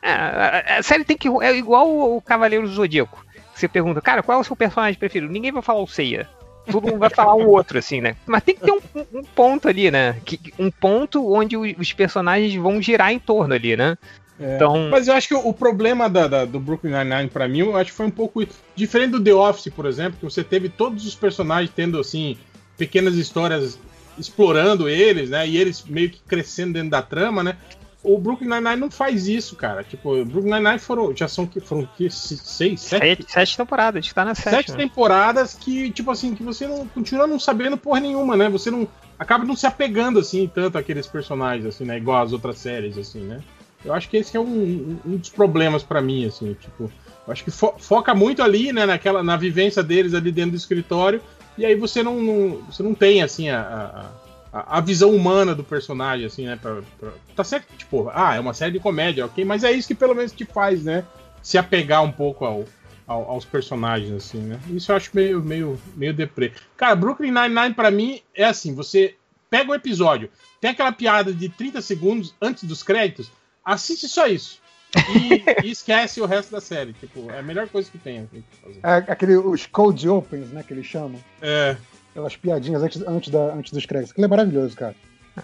é, 0.02 0.10
a, 0.10 0.78
a 0.78 0.82
série 0.82 1.04
tem 1.04 1.16
que 1.16 1.28
é 1.28 1.56
igual 1.56 1.88
o 2.16 2.20
Cavaleiro 2.20 2.66
do 2.66 2.74
Zodíaco. 2.74 3.24
Você 3.54 3.68
pergunta, 3.68 4.00
cara, 4.00 4.22
qual 4.22 4.38
é 4.38 4.40
o 4.40 4.44
seu 4.44 4.56
personagem 4.56 4.98
preferido? 4.98 5.32
Ninguém 5.32 5.52
vai 5.52 5.62
falar 5.62 5.80
o 5.80 5.86
Seiya. 5.86 6.28
Todo 6.70 6.86
mundo 6.86 6.98
vai 6.98 7.10
falar 7.10 7.34
um 7.34 7.46
outro, 7.48 7.78
assim, 7.78 8.00
né? 8.00 8.16
Mas 8.24 8.42
tem 8.44 8.54
que 8.54 8.60
ter 8.62 8.70
um, 8.70 8.80
um- 9.18 9.24
ponto 9.24 9.68
ali, 9.68 9.90
né? 9.90 10.16
Que, 10.24 10.38
um 10.58 10.70
ponto 10.70 11.32
onde 11.32 11.56
os, 11.56 11.92
personagens 11.92 12.54
vão 12.54 12.80
girar 12.80 13.12
em 13.12 13.18
torno 13.18 13.52
ali, 13.52 13.76
né? 13.76 13.98
É, 14.40 14.56
Então- 14.56 14.88
Mas 14.90 15.08
eu 15.08 15.14
acho 15.14 15.28
que 15.28 15.34
o, 15.34 15.48
o 15.48 15.52
problema 15.52 16.08
da- 16.08 16.26
da- 16.28 16.44
do 16.44 16.60
Brooklyn 16.60 16.92
Nine-Nine, 16.92 17.28
pra 17.28 17.48
mim, 17.48 17.58
eu 17.60 17.76
acho 17.76 17.90
que 17.90 17.96
foi 17.96 18.06
um 18.06 18.10
pouco 18.12 18.46
diferente 18.76 19.10
do 19.10 19.22
The 19.22 19.34
Office, 19.34 19.72
por 19.74 19.86
exemplo, 19.86 20.18
que 20.18 20.24
você 20.24 20.42
teve 20.44 20.68
todos 20.68 21.04
os 21.04 21.14
personagens 21.16 21.70
tendo, 21.74 21.98
assim, 21.98 22.38
pequenas 22.78 23.14
histórias 23.16 23.76
explorando 24.16 24.88
eles, 24.88 25.30
né? 25.30 25.46
E 25.46 25.56
eles 25.58 25.84
meio 25.84 26.10
que 26.10 26.20
crescendo 26.26 26.74
dentro 26.74 26.90
da 26.90 27.02
trama, 27.02 27.42
né? 27.42 27.56
O 28.04 28.18
Brooklyn 28.18 28.48
Nine-Nine 28.48 28.76
não 28.80 28.90
faz 28.90 29.28
isso, 29.28 29.54
cara. 29.54 29.84
Tipo, 29.84 30.14
o 30.20 30.24
Brooklyn 30.24 30.52
Nine-Nine 30.54 30.78
foram, 30.80 31.14
já 31.16 31.28
são, 31.28 31.46
que- 31.46 31.60
foram 31.60 31.88
que, 31.96 32.10
seis, 32.10 32.40
sete? 32.80 32.80
Sete, 32.80 33.26
sete 33.32 33.56
temporadas, 33.56 33.98
a 33.98 34.00
gente 34.02 34.12
tá 34.14 34.24
na 34.24 34.34
Sete 34.34 34.50
sétima. 34.56 34.76
temporadas 34.78 35.54
que, 35.54 35.90
tipo 35.92 36.10
assim, 36.10 36.34
que 36.34 36.42
você 36.42 36.66
não 36.66 36.86
continua 36.88 37.26
não 37.28 37.38
sabendo 37.38 37.76
porra 37.76 38.00
nenhuma, 38.00 38.36
né? 38.36 38.48
Você 38.48 38.70
não 38.72 38.88
acaba 39.18 39.44
não 39.44 39.54
se 39.54 39.66
apegando 39.66 40.18
assim 40.18 40.50
tanto 40.52 40.76
àqueles 40.78 41.06
personagens, 41.06 41.64
assim, 41.64 41.84
né? 41.84 41.96
Igual 41.96 42.22
as 42.24 42.32
outras 42.32 42.58
séries, 42.58 42.98
assim, 42.98 43.20
né? 43.20 43.40
Eu 43.84 43.94
acho 43.94 44.08
que 44.08 44.16
esse 44.16 44.36
é 44.36 44.40
um, 44.40 44.98
um- 45.06 45.16
dos 45.16 45.28
problemas 45.30 45.82
pra 45.84 46.00
mim, 46.02 46.24
assim, 46.26 46.54
tipo, 46.54 46.90
eu 47.26 47.32
acho 47.32 47.44
que 47.44 47.50
fo- 47.52 47.74
foca 47.78 48.14
muito 48.14 48.42
ali, 48.42 48.72
né? 48.72 48.84
Naquela, 48.84 49.22
na 49.22 49.36
vivência 49.36 49.82
deles 49.82 50.12
ali 50.14 50.32
dentro 50.32 50.52
do 50.52 50.56
escritório 50.56 51.20
e 51.56 51.64
aí 51.64 51.74
você 51.76 52.02
não, 52.02 52.20
não- 52.20 52.56
você 52.70 52.82
não 52.82 52.94
tem 52.94 53.22
assim 53.22 53.48
a, 53.48 53.60
a- 53.60 54.21
a, 54.52 54.78
a 54.78 54.80
visão 54.80 55.10
humana 55.14 55.54
do 55.54 55.64
personagem, 55.64 56.26
assim, 56.26 56.46
né? 56.46 56.56
Pra, 56.60 56.82
pra- 56.98 57.12
tá 57.34 57.42
certo 57.44 57.66
que, 57.68 57.76
tipo, 57.78 58.10
ah, 58.12 58.34
é 58.34 58.40
uma 58.40 58.54
série 58.54 58.72
de 58.72 58.80
comédia, 58.80 59.24
ok? 59.26 59.44
Mas 59.44 59.64
é 59.64 59.72
isso 59.72 59.88
que 59.88 59.94
pelo 59.94 60.14
menos 60.14 60.32
te 60.32 60.44
faz, 60.44 60.82
né? 60.84 61.04
Se 61.42 61.56
apegar 61.58 62.02
um 62.04 62.12
pouco 62.12 62.44
ao, 62.44 62.64
ao- 63.06 63.30
aos 63.30 63.44
personagens, 63.44 64.12
assim, 64.12 64.38
né? 64.38 64.60
Isso 64.70 64.92
eu 64.92 64.96
acho 64.96 65.10
meio, 65.14 65.42
meio, 65.42 65.80
meio 65.96 66.14
deprê. 66.14 66.52
Cara, 66.76 66.94
Brooklyn 66.94 67.30
Nine-Nine 67.32 67.74
pra 67.74 67.90
mim 67.90 68.20
é 68.34 68.44
assim, 68.44 68.74
você 68.74 69.14
pega 69.50 69.70
o 69.70 69.74
episódio, 69.74 70.30
tem 70.60 70.70
aquela 70.70 70.92
piada 70.92 71.32
de 71.32 71.48
30 71.48 71.80
segundos 71.82 72.34
antes 72.40 72.64
dos 72.64 72.82
créditos, 72.82 73.30
assiste 73.64 74.08
só 74.08 74.26
isso. 74.26 74.60
E, 74.94 75.42
e 75.66 75.70
esquece 75.70 76.20
o 76.20 76.26
resto 76.26 76.52
da 76.52 76.60
série. 76.60 76.92
Tipo, 76.92 77.30
é 77.30 77.38
a 77.38 77.42
melhor 77.42 77.66
coisa 77.68 77.90
que 77.90 77.96
tem. 77.98 78.20
assim. 78.20 78.44
É 78.82 78.94
aquele, 79.12 79.36
os 79.36 79.64
cold 79.66 80.06
opens, 80.08 80.48
né, 80.50 80.62
que 80.62 80.72
eles 80.74 80.84
chamam. 80.86 81.18
É. 81.40 81.76
Aquelas 82.12 82.36
piadinhas 82.36 82.82
antes, 82.82 83.02
antes, 83.06 83.30
da, 83.30 83.54
antes 83.54 83.72
dos 83.72 83.84
créditos. 83.86 84.12
Aquilo 84.12 84.26
é 84.26 84.28
maravilhoso, 84.28 84.76
cara. 84.76 84.94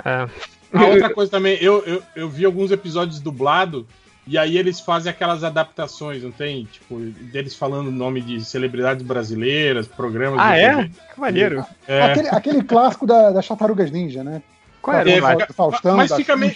É. 0.05 0.29
A 0.73 0.85
outra 0.85 1.13
coisa 1.15 1.31
também, 1.31 1.57
eu, 1.61 1.83
eu, 1.85 2.03
eu 2.15 2.29
vi 2.29 2.45
alguns 2.45 2.71
episódios 2.71 3.21
dublado 3.21 3.87
e 4.27 4.37
aí 4.37 4.59
eles 4.59 4.79
fazem 4.79 5.11
aquelas 5.11 5.43
adaptações, 5.43 6.23
não 6.23 6.31
tem? 6.31 6.67
Tipo, 6.67 6.99
deles 6.99 7.55
falando 7.55 7.89
o 7.89 7.93
nome 7.93 8.21
de 8.21 8.45
celebridades 8.45 9.03
brasileiras, 9.03 9.89
programas. 9.89 10.39
Ah, 10.39 10.55
é? 10.55 10.77
TV. 10.77 10.91
Que 11.15 11.21
maneiro. 11.21 11.65
É. 11.87 12.03
Aquele, 12.03 12.29
aquele 12.29 12.63
clássico 12.63 13.07
da, 13.07 13.31
das 13.31 13.49
tartarugas 13.49 13.91
ninja, 13.91 14.23
né? 14.23 14.43
Qual 14.83 14.95
era 14.95 15.09
o 15.09 15.41
É, 15.41 15.47
Do 15.47 15.55
Faustão, 15.55 15.97
mas 15.97 16.11
da 16.11 16.17
fica 16.17 16.37
meio, 16.37 16.53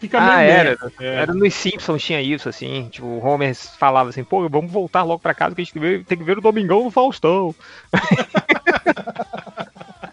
fica 0.00 0.18
ah, 0.18 0.38
meio 0.38 0.50
era. 0.50 0.78
é. 0.98 1.06
Era 1.16 1.34
nos 1.34 1.52
Simpsons 1.52 2.02
tinha 2.02 2.22
isso, 2.22 2.48
assim. 2.48 2.88
Tipo, 2.90 3.06
o 3.06 3.22
Homer 3.22 3.54
falava 3.54 4.08
assim, 4.08 4.24
pô, 4.24 4.48
vamos 4.48 4.72
voltar 4.72 5.02
logo 5.02 5.20
pra 5.20 5.34
casa 5.34 5.54
que 5.54 5.60
a 5.60 5.64
gente 5.64 5.74
tem 5.74 5.82
que 5.82 5.88
ver- 5.88 6.04
tem 6.06 6.16
que 6.16 6.24
ver 6.24 6.38
o 6.38 6.40
Domingão 6.40 6.82
do 6.84 6.90
Faustão. 6.90 7.54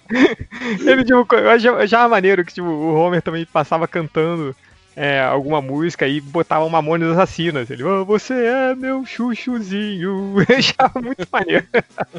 Ele, 0.85 1.03
tipo, 1.03 1.35
eu 1.35 1.49
achava, 1.81 2.09
maneiro 2.09 2.43
que 2.43 2.53
tipo, 2.53 2.67
o 2.67 2.95
Homer 2.95 3.21
também 3.21 3.45
passava 3.45 3.87
cantando 3.87 4.55
é, 4.95 5.21
alguma 5.21 5.61
música 5.61 6.07
e 6.07 6.19
botava 6.19 6.65
uma 6.65 6.81
Mamonas 6.81 7.11
Assassinas. 7.17 7.69
Ele, 7.69 7.83
"Ah, 7.83 8.03
você 8.03 8.33
é 8.33 8.75
meu 8.75 9.05
chuchuzinho. 9.05 10.35
Eu 10.49 10.57
achava 10.57 10.99
muito 11.01 11.27
maneiro. 11.31 11.65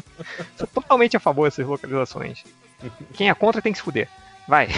Sou 0.57 0.67
totalmente 0.67 1.17
a 1.17 1.19
favor 1.19 1.45
dessas 1.45 1.67
localizações. 1.67 2.43
Quem 3.13 3.29
é 3.29 3.33
contra 3.33 3.61
tem 3.61 3.71
que 3.71 3.77
se 3.77 3.83
fuder. 3.83 4.07
Vai. 4.47 4.69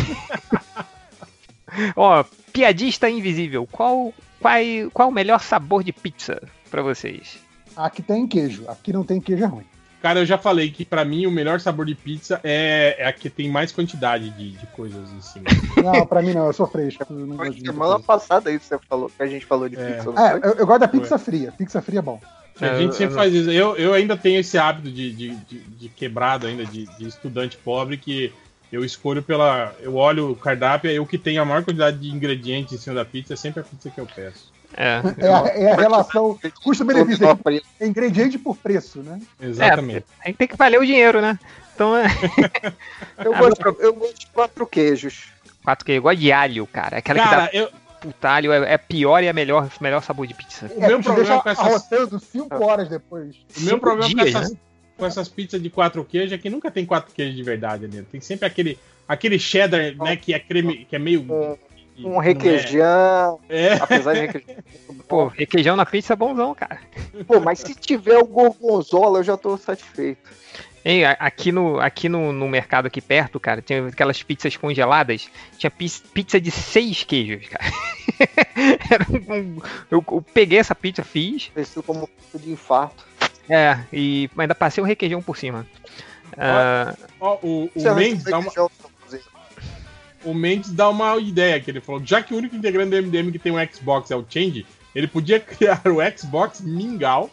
Ó, 1.95 2.23
piadista 2.51 3.09
invisível. 3.09 3.67
Qual, 3.71 4.13
qual, 4.39 4.59
qual 4.93 5.09
o 5.09 5.13
melhor 5.13 5.39
sabor 5.41 5.83
de 5.83 5.93
pizza 5.93 6.41
pra 6.69 6.81
vocês? 6.81 7.39
Aqui 7.75 8.01
tem 8.01 8.27
queijo. 8.27 8.65
Aqui 8.67 8.91
não 8.91 9.03
tem 9.03 9.21
queijo 9.21 9.43
é 9.43 9.47
ruim. 9.47 9.65
Cara, 10.03 10.19
eu 10.19 10.25
já 10.25 10.37
falei 10.37 10.69
que 10.69 10.83
pra 10.83 11.05
mim 11.05 11.25
o 11.25 11.31
melhor 11.31 11.61
sabor 11.61 11.85
de 11.85 11.95
pizza 11.95 12.37
é, 12.43 12.97
é 12.99 13.07
a 13.07 13.13
que 13.13 13.29
tem 13.29 13.49
mais 13.49 13.71
quantidade 13.71 14.31
de, 14.31 14.51
de 14.51 14.67
coisas 14.67 15.09
em 15.13 15.21
cima. 15.21 15.45
Não, 15.81 16.05
pra 16.05 16.21
mim 16.21 16.33
não, 16.33 16.47
eu 16.47 16.51
sou 16.53 16.67
fresco. 16.67 17.05
eu 17.09 17.15
não 17.15 17.37
gosto 17.37 17.65
Semana 17.65 17.99
passada 17.99 18.49
aí 18.49 18.59
você 18.59 18.77
falou 18.89 19.09
que 19.09 19.23
a 19.23 19.27
gente 19.27 19.45
falou 19.45 19.69
de 19.69 19.77
pizza. 19.77 20.11
não 20.11 20.27
É, 20.27 20.33
eu, 20.43 20.51
eu 20.55 20.67
gosto 20.67 20.81
da 20.81 20.87
pizza 20.89 21.17
fria. 21.17 21.53
Pizza 21.53 21.81
fria 21.81 21.99
é 21.99 22.01
bom. 22.01 22.19
A 22.59 22.75
gente 22.75 22.95
sempre 22.95 23.15
faz 23.15 23.33
isso. 23.33 23.49
Eu, 23.49 23.77
eu 23.77 23.93
ainda 23.93 24.17
tenho 24.17 24.39
esse 24.39 24.57
hábito 24.57 24.91
de, 24.91 25.11
de, 25.13 25.35
de, 25.35 25.59
de 25.59 25.89
quebrado 25.89 26.47
ainda, 26.47 26.65
de, 26.65 26.85
de 26.97 27.07
estudante 27.07 27.57
pobre, 27.57 27.97
que 27.97 28.33
eu 28.71 28.83
escolho 28.83 29.23
pela. 29.23 29.73
Eu 29.79 29.95
olho 29.95 30.31
o 30.31 30.35
cardápio 30.35 30.91
e 30.91 30.99
o 30.99 31.05
que 31.05 31.17
tem 31.17 31.37
a 31.37 31.45
maior 31.45 31.63
quantidade 31.63 31.97
de 31.97 32.09
ingredientes 32.09 32.73
em 32.73 32.77
cima 32.77 32.95
da 32.95 33.05
pizza 33.05 33.33
é 33.33 33.37
sempre 33.37 33.61
a 33.61 33.63
pizza 33.63 33.89
que 33.89 33.99
eu 33.99 34.05
peço. 34.05 34.52
É, 34.75 35.01
É 35.25 35.27
a, 35.33 35.47
é 35.69 35.71
a 35.71 35.75
relação 35.75 36.39
custo-benefício. 36.63 37.25
É 37.79 37.85
ingrediente 37.87 38.37
por 38.37 38.57
preço, 38.57 39.01
né? 39.01 39.19
Exatamente. 39.41 40.05
É, 40.23 40.33
tem 40.33 40.47
que 40.47 40.55
valer 40.57 40.79
o 40.79 40.85
dinheiro, 40.85 41.21
né? 41.21 41.37
Então 41.75 41.95
é. 41.97 42.05
Eu 43.23 43.33
Ah, 43.33 43.39
gosto, 43.39 43.61
meu 43.63 43.75
eu 43.79 43.93
gosto 43.93 44.19
de 44.19 44.27
quatro 44.27 44.65
queijos. 44.67 45.31
Quatro 45.63 45.85
que 45.85 45.93
igual 45.93 46.15
de 46.15 46.31
alho, 46.31 46.67
cara. 46.67 46.97
Aquela 46.97 47.19
Cara, 47.23 47.47
que 47.47 47.57
dá 47.57 47.63
eu- 47.63 47.69
puta 48.01 48.29
alho 48.29 48.51
é, 48.51 48.73
é 48.73 48.77
pior 48.77 49.23
e 49.23 49.27
é 49.27 49.33
melhor, 49.33 49.69
melhor 49.79 50.03
sabor 50.03 50.27
de 50.27 50.33
pizza. 50.33 50.69
O 50.75 50.79
meu 50.81 50.99
te 50.99 51.03
problema 51.03 51.41
com 51.41 51.49
essas- 51.49 51.65
arrotando 51.65 52.19
cinco 52.19 52.63
horas 52.63 52.89
depois. 52.89 53.35
O 53.57 53.61
meu 53.61 53.79
problema 53.79 54.09
com 54.09 54.15
dias, 54.23 54.35
essas, 54.35 54.51
né? 54.51 54.57
com 54.97 55.05
essas 55.05 55.29
pizzas 55.29 55.61
de 55.61 55.69
quatro 55.69 56.03
queijos 56.03 56.33
é 56.33 56.37
que 56.37 56.49
nunca 56.49 56.69
tem 56.69 56.85
quatro 56.85 57.13
queijos 57.13 57.35
de 57.35 57.43
verdade 57.43 57.85
ali. 57.85 58.01
Tem 58.03 58.19
sempre 58.19 58.45
aquele, 58.45 58.77
aquele 59.07 59.39
cheddar, 59.39 59.95
né, 59.95 60.15
que 60.17 60.33
é 60.33 60.39
creme, 60.39 60.85
que 60.85 60.95
é 60.95 60.99
meio. 60.99 61.25
Um 61.97 62.17
requeijão. 62.17 63.39
É. 63.49 63.73
Apesar 63.73 64.13
de 64.13 64.21
requeijão. 64.21 64.63
Pô, 65.07 65.27
requeijão 65.27 65.75
na 65.75 65.85
pizza 65.85 66.13
é 66.13 66.15
bonzão, 66.15 66.53
cara. 66.55 66.79
Pô, 67.27 67.39
mas 67.39 67.59
se 67.59 67.75
tiver 67.75 68.17
o 68.17 68.25
gorgonzola, 68.25 69.19
eu 69.19 69.23
já 69.23 69.37
tô 69.37 69.57
satisfeito. 69.57 70.29
Ei, 70.85 71.05
a- 71.05 71.11
aqui 71.19 71.51
no, 71.51 71.79
aqui 71.79 72.09
no, 72.09 72.33
no 72.33 72.47
mercado 72.47 72.87
aqui 72.87 72.99
perto, 72.99 73.39
cara, 73.39 73.61
tinha 73.61 73.87
aquelas 73.87 74.21
pizzas 74.21 74.57
congeladas. 74.57 75.29
Tinha 75.57 75.71
pizza 75.71 76.41
de 76.41 76.51
seis 76.51 77.03
queijos, 77.03 77.47
cara. 77.47 77.63
Era 78.91 79.05
um- 79.09 79.61
eu, 79.89 80.03
eu 80.11 80.21
peguei 80.33 80.59
essa 80.59 80.75
pizza, 80.75 81.03
fiz. 81.03 81.47
Pareceu 81.53 81.81
como 81.83 82.09
um 82.33 82.37
de 82.37 82.51
infarto. 82.51 83.05
É, 83.49 83.77
e 83.93 84.29
ainda 84.37 84.55
passei 84.55 84.83
um 84.83 84.87
requeijão 84.87 85.21
por 85.21 85.37
cima. 85.37 85.65
Ah, 86.37 86.93
Ó, 87.19 87.37
o, 87.43 87.69
o 87.75 87.95
Mendes 87.95 88.23
dá 88.23 88.39
uma. 88.39 88.51
O 90.25 90.33
Mendes 90.33 90.71
dá 90.71 90.89
uma 90.89 91.17
ideia 91.17 91.59
que 91.59 91.69
ele 91.71 91.81
falou. 91.81 92.01
Já 92.03 92.21
que 92.21 92.33
o 92.33 92.37
único 92.37 92.55
integrante 92.55 92.89
do 92.91 92.97
MDM 93.07 93.31
que 93.31 93.39
tem 93.39 93.51
um 93.51 93.67
Xbox 93.73 94.09
é 94.11 94.15
o 94.15 94.25
Change, 94.27 94.65
ele 94.95 95.07
podia 95.07 95.39
criar 95.41 95.81
o 95.85 95.97
Xbox 96.17 96.61
Mingau, 96.61 97.29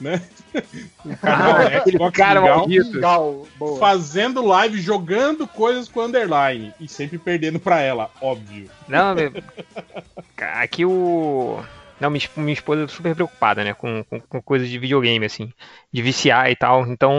né? 0.00 0.20
O 1.04 1.16
canal 1.16 1.56
Ah, 1.58 1.88
Xbox 1.88 2.16
cara 2.16 2.66
Mingau, 2.66 3.46
boa. 3.56 3.78
fazendo 3.78 4.44
live, 4.44 4.80
jogando 4.80 5.46
coisas 5.46 5.88
com 5.88 6.00
underline 6.02 6.74
e 6.80 6.88
sempre 6.88 7.18
perdendo 7.18 7.60
pra 7.60 7.80
ela, 7.80 8.10
óbvio. 8.20 8.68
Não, 8.88 9.14
meu- 9.14 9.32
aqui 10.36 10.84
o. 10.84 11.60
Não, 12.00 12.08
minha, 12.08 12.18
esp- 12.18 12.36
minha 12.38 12.52
esposa 12.54 12.84
é 12.84 12.88
super 12.88 13.14
preocupada, 13.14 13.62
né? 13.62 13.74
Com, 13.74 14.02
com, 14.04 14.18
com 14.20 14.42
coisas 14.42 14.68
de 14.70 14.78
videogame, 14.78 15.24
assim, 15.26 15.52
de 15.92 16.00
viciar 16.00 16.50
e 16.50 16.56
tal. 16.56 16.86
Então, 16.86 17.14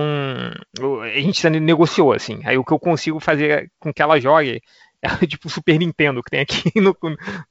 a 1.03 1.19
gente 1.19 1.47
negociou, 1.51 2.11
assim. 2.13 2.41
Aí 2.43 2.57
o 2.57 2.65
que 2.65 2.71
eu 2.73 2.79
consigo 2.79 3.19
fazer 3.19 3.71
com 3.79 3.93
que 3.93 4.01
ela 4.01 4.19
jogue 4.19 4.59
é 5.01 5.07
tipo 5.27 5.47
o 5.47 5.51
Super 5.51 5.77
Nintendo 5.79 6.21
que 6.23 6.29
tem 6.31 6.39
aqui 6.41 6.71
no, 6.79 6.95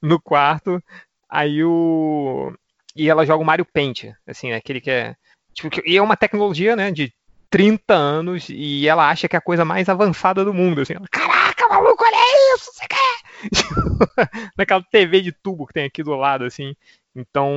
no 0.01 0.21
quarto. 0.21 0.81
Aí 1.29 1.63
o. 1.63 2.53
E 2.95 3.09
ela 3.09 3.25
joga 3.25 3.41
o 3.41 3.45
Mario 3.45 3.65
Paint, 3.65 4.05
assim, 4.27 4.49
né? 4.49 4.55
Aquele 4.57 4.81
que 4.81 4.91
é. 4.91 5.15
Tipo, 5.53 5.69
que- 5.69 5.83
e 5.89 5.97
é 5.97 6.01
uma 6.01 6.17
tecnologia, 6.17 6.75
né? 6.75 6.91
De 6.91 7.13
30 7.49 7.93
anos 7.93 8.47
e 8.49 8.87
ela 8.87 9.09
acha 9.09 9.27
que 9.27 9.35
é 9.35 9.39
a 9.39 9.41
coisa 9.41 9.65
mais 9.65 9.89
avançada 9.89 10.43
do 10.45 10.53
mundo, 10.53 10.81
assim. 10.81 10.93
Ela, 10.93 11.05
Caraca, 11.09 11.67
maluco, 11.67 12.03
olha 12.03 12.55
isso, 12.55 12.71
você 12.73 12.85
quer? 12.87 13.21
Naquela 14.57 14.83
TV 14.83 15.21
de 15.21 15.31
tubo 15.31 15.65
que 15.67 15.73
tem 15.73 15.85
aqui 15.85 16.01
do 16.03 16.15
lado, 16.15 16.45
assim. 16.45 16.75
Então, 17.15 17.53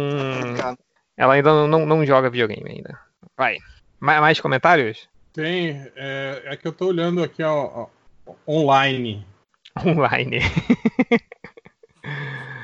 ela 1.16 1.34
ainda 1.34 1.50
não, 1.52 1.66
não, 1.68 1.86
não 1.86 2.06
joga 2.06 2.30
videogame 2.30 2.68
ainda. 2.70 2.98
Vai. 3.36 3.58
Ma- 4.00 4.20
Mais 4.20 4.40
comentários? 4.40 5.08
Tem. 5.32 5.88
É, 5.96 6.42
é 6.46 6.56
que 6.56 6.66
eu 6.66 6.72
tô 6.72 6.86
olhando 6.88 7.22
aqui 7.22 7.42
ó, 7.42 7.88
ó, 8.26 8.32
online. 8.48 9.24
Online. 9.85 10.40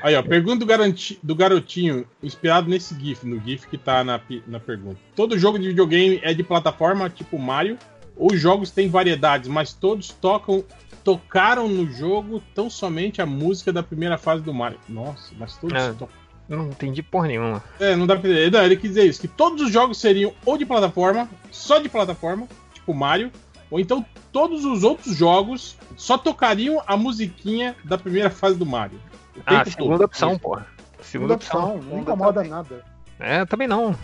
Aí, 0.03 0.15
ó, 0.15 0.23
pergunta 0.23 0.57
do, 0.59 0.65
garanti- 0.65 1.19
do 1.21 1.35
garotinho, 1.35 2.05
inspirado 2.23 2.69
nesse 2.69 2.99
GIF, 2.99 3.23
no 3.25 3.39
GIF 3.39 3.67
que 3.67 3.77
tá 3.77 4.03
na, 4.03 4.19
na 4.47 4.59
pergunta. 4.59 4.97
Todo 5.15 5.37
jogo 5.37 5.59
de 5.59 5.67
videogame 5.67 6.19
é 6.23 6.33
de 6.33 6.43
plataforma 6.43 7.09
tipo 7.09 7.37
Mario, 7.37 7.77
ou 8.15 8.31
os 8.33 8.39
jogos 8.39 8.71
têm 8.71 8.89
variedades, 8.89 9.47
mas 9.47 9.73
todos 9.73 10.09
tocam, 10.09 10.63
tocaram 11.03 11.67
no 11.67 11.91
jogo 11.91 12.41
tão 12.55 12.69
somente 12.69 13.21
a 13.21 13.25
música 13.25 13.71
da 13.71 13.83
primeira 13.83 14.17
fase 14.17 14.41
do 14.43 14.53
Mario. 14.53 14.79
Nossa, 14.89 15.33
mas 15.37 15.55
todos 15.57 15.77
Não. 15.77 15.93
tocam. 15.95 16.21
Não 16.49 16.67
entendi 16.67 17.01
porra 17.01 17.27
nenhuma. 17.27 17.63
É, 17.79 17.95
não 17.95 18.05
dá 18.07 18.15
pra 18.17 18.27
entender. 18.29 18.51
Não, 18.51 18.63
ele 18.65 18.75
quis 18.75 18.89
dizer 18.89 19.05
isso, 19.05 19.21
que 19.21 19.27
todos 19.27 19.61
os 19.61 19.71
jogos 19.71 19.99
seriam 19.99 20.33
ou 20.45 20.57
de 20.57 20.65
plataforma, 20.65 21.29
só 21.49 21.77
de 21.79 21.87
plataforma, 21.87 22.47
tipo 22.73 22.93
Mario, 22.93 23.31
ou 23.71 23.79
então 23.79 24.05
todos 24.31 24.65
os 24.65 24.83
outros 24.83 25.15
jogos 25.15 25.75
só 25.95 26.17
tocariam 26.17 26.83
a 26.85 26.95
musiquinha 26.97 27.75
da 27.85 27.97
primeira 27.97 28.29
fase 28.29 28.57
do 28.57 28.65
Mario. 28.65 28.99
Ah, 29.45 29.63
segunda 29.65 29.93
todo. 29.93 30.03
opção, 30.05 30.37
porra. 30.37 30.67
Segunda 31.01 31.33
Segunda 31.33 31.33
opção. 31.33 31.75
opção, 31.77 31.89
não 31.91 31.99
incomoda 32.01 32.43
nada. 32.43 32.83
É, 33.19 33.45
também 33.45 33.67
não. 33.67 33.95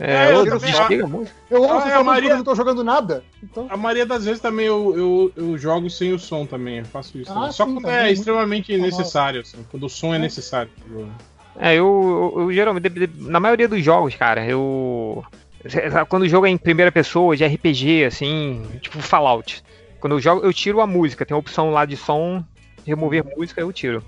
É, 0.00 0.14
É, 0.14 0.32
eu 0.32 0.44
eu 0.44 0.58
também 0.58 1.06
muito. 1.06 1.30
Eu 1.50 1.64
Ah, 1.64 1.74
ouço 1.74 1.86
é, 1.86 1.90
essa 1.90 1.98
a 2.00 2.04
Maria- 2.04 2.30
eu 2.30 2.36
não 2.38 2.44
tô 2.44 2.54
jogando 2.54 2.82
nada. 2.82 3.22
Então, 3.42 3.66
A 3.70 3.76
maioria 3.76 4.04
das 4.04 4.24
vezes 4.24 4.40
também 4.40 4.66
eu, 4.66 4.92
eu, 4.96 5.32
eu 5.36 5.58
jogo 5.58 5.88
sem 5.88 6.12
o 6.12 6.18
som 6.18 6.44
também, 6.44 6.78
eu 6.78 6.84
faço 6.84 7.16
isso. 7.18 7.30
Ah, 7.30 7.34
também. 7.34 7.52
Só 7.52 7.66
sim, 7.66 7.74
quando 7.74 7.88
é 7.88 8.02
muito 8.06 8.12
extremamente 8.18 8.76
necessário, 8.76 9.40
assim, 9.42 9.64
quando 9.70 9.84
o 9.84 9.88
som 9.88 10.14
é 10.14 10.18
necessário. 10.18 10.70
É, 11.58 11.74
eu, 11.74 12.32
eu, 12.34 12.40
eu 12.42 12.52
geralmente, 12.52 12.90
na 13.16 13.38
maioria 13.38 13.68
dos 13.68 13.84
jogos, 13.84 14.14
cara, 14.16 14.44
eu. 14.44 15.24
Quando 16.08 16.22
o 16.22 16.28
jogo 16.28 16.46
é 16.46 16.50
em 16.50 16.56
primeira 16.58 16.90
pessoa, 16.90 17.36
de 17.36 17.44
RPG, 17.44 18.04
assim, 18.04 18.62
tipo 18.80 19.00
Fallout. 19.00 19.62
Quando 20.00 20.14
eu 20.14 20.20
jogo, 20.20 20.44
eu 20.44 20.52
tiro 20.52 20.80
a 20.80 20.86
música. 20.86 21.24
Tem 21.24 21.34
a 21.34 21.38
opção 21.38 21.70
lá 21.70 21.84
de 21.84 21.96
som, 21.96 22.44
remover 22.84 23.24
música, 23.36 23.60
eu 23.60 23.72
tiro. 23.72 24.02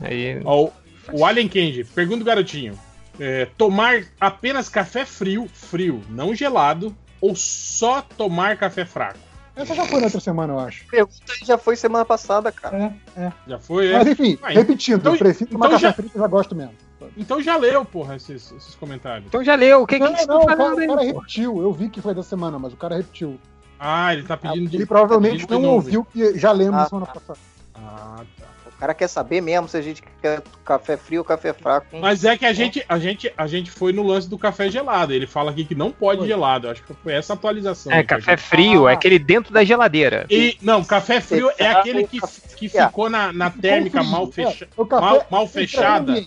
Aí. 0.00 0.40
Ó, 0.44 0.64
o- 0.66 0.72
o 1.12 1.26
Alien 1.26 1.48
Kenji, 1.48 1.84
pergunta 1.84 2.20
do 2.20 2.24
garotinho. 2.24 2.78
É, 3.20 3.46
tomar 3.58 4.02
apenas 4.20 4.68
café 4.68 5.04
frio, 5.04 5.46
frio, 5.52 6.00
não 6.08 6.34
gelado, 6.34 6.96
ou 7.20 7.34
só 7.36 8.00
tomar 8.00 8.56
café 8.56 8.84
fraco? 8.84 9.18
essa 9.54 9.74
já 9.74 9.84
foi 9.84 9.98
na 10.00 10.06
outra 10.06 10.18
semana, 10.20 10.54
eu 10.54 10.58
acho. 10.58 10.86
Pergunta 10.86 11.14
aí 11.28 11.46
já 11.46 11.58
foi 11.58 11.76
semana 11.76 12.06
passada, 12.06 12.50
cara. 12.50 12.94
É, 13.16 13.20
é. 13.24 13.32
Já 13.46 13.58
foi, 13.58 13.88
é? 13.88 13.92
Mas 13.92 14.08
enfim, 14.08 14.38
Ah, 14.42 14.48
repetindo, 14.50 15.00
então- 15.00 15.12
eu 15.12 15.18
prefiro 15.18 15.50
tomar 15.50 15.66
então 15.66 15.78
café 15.78 15.88
já- 15.88 15.92
frio, 15.92 16.08
que 16.10 16.16
eu 16.16 16.22
já 16.22 16.26
gosto 16.26 16.54
mesmo. 16.54 16.72
Então 17.16 17.40
já 17.42 17.56
leu, 17.56 17.84
porra, 17.84 18.16
esses, 18.16 18.52
esses 18.52 18.74
comentários. 18.74 19.26
Então 19.26 19.42
já 19.44 19.54
leu, 19.54 19.82
o 19.82 19.86
que, 19.86 19.98
que 19.98 20.04
Não, 20.04 20.14
vocês 20.14 20.26
não, 20.26 20.40
o 20.42 20.46
cara, 20.46 20.56
falando 20.56 20.76
o 20.78 20.80
aí? 20.80 20.86
cara 20.88 21.02
repetiu. 21.02 21.60
Eu 21.62 21.72
vi 21.72 21.88
que 21.88 22.00
foi 22.00 22.14
da 22.14 22.22
semana, 22.22 22.58
mas 22.58 22.72
o 22.72 22.76
cara 22.76 22.96
repetiu. 22.96 23.38
Ah, 23.78 24.12
ele 24.14 24.22
tá 24.22 24.36
pedindo 24.36 24.70
de. 24.70 24.76
Ele 24.76 24.86
provavelmente 24.86 25.48
não 25.50 25.64
ouviu 25.64 26.04
que 26.04 26.38
já 26.38 26.52
lemos 26.52 26.74
Ah, 26.74 26.78
na 26.82 26.86
semana 26.88 27.06
passada. 27.06 27.38
Ah, 27.74 28.20
tá. 28.38 28.46
O 28.66 28.78
cara 28.82 28.94
quer 28.94 29.06
saber 29.08 29.40
mesmo 29.40 29.68
se 29.68 29.76
a 29.76 29.80
gente 29.80 30.02
quer 30.20 30.42
café 30.64 30.96
frio 30.96 31.20
ou 31.20 31.24
café 31.24 31.52
fraco. 31.52 31.86
hein? 31.92 32.00
Mas 32.00 32.24
é 32.24 32.36
que 32.36 32.44
a 32.44 32.52
gente, 32.52 32.84
a, 32.88 32.98
gente, 32.98 33.32
a 33.38 33.46
gente 33.46 33.70
foi 33.70 33.92
no 33.92 34.02
lance 34.02 34.28
do 34.28 34.36
café 34.36 34.68
gelado. 34.68 35.12
Ele 35.12 35.24
fala 35.26 35.52
aqui 35.52 35.64
que 35.64 35.74
não 35.74 35.92
pode 35.92 36.18
Foi. 36.18 36.26
gelado. 36.28 36.68
Acho 36.68 36.82
que 36.82 36.92
foi 36.94 37.12
essa 37.12 37.34
atualização. 37.34 37.92
É, 37.92 38.02
que 38.02 38.08
café 38.08 38.32
gente- 38.36 38.40
frio, 38.40 38.88
é 38.88 38.92
Ah. 38.92 38.94
aquele 38.94 39.20
dentro 39.20 39.52
da 39.52 39.62
geladeira. 39.62 40.26
E, 40.28 40.58
não, 40.60 40.82
café 40.82 41.20
frio 41.20 41.48
é 41.58 41.68
aquele 41.70 42.04
que, 42.08 42.18
que 42.56 42.76
é. 42.76 42.86
ficou 42.88 43.08
na, 43.08 43.32
na 43.32 43.50
térmica 43.50 44.00
Frio, 44.00 44.10
mal, 44.10 44.24
é, 44.28 44.32
fecha, 44.32 44.68
mal, 44.90 45.26
mal 45.30 45.46
fechada. 45.46 46.24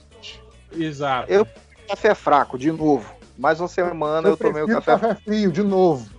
Exato. 0.77 1.31
Eu 1.31 1.47
café 1.87 2.15
fraco, 2.15 2.57
de 2.57 2.71
novo. 2.71 3.13
Mais 3.37 3.59
uma 3.59 3.67
semana 3.67 4.27
eu, 4.27 4.31
Eu 4.33 4.37
tomei 4.37 4.63
o 4.63 4.67
café, 4.67 4.91
café 4.93 5.15
frio, 5.15 5.51
de 5.51 5.61
novo. 5.63 6.09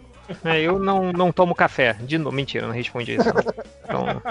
É, 0.45 0.61
eu 0.61 0.79
não, 0.79 1.13
não 1.13 1.33
tomo 1.33 1.55
café. 1.55 1.95
De 1.95 2.19
novo, 2.19 2.35
mentira, 2.35 2.67
não 2.67 2.75
respondi 2.75 3.15
isso. 3.17 3.25
não. 3.89 4.11
Então, 4.11 4.23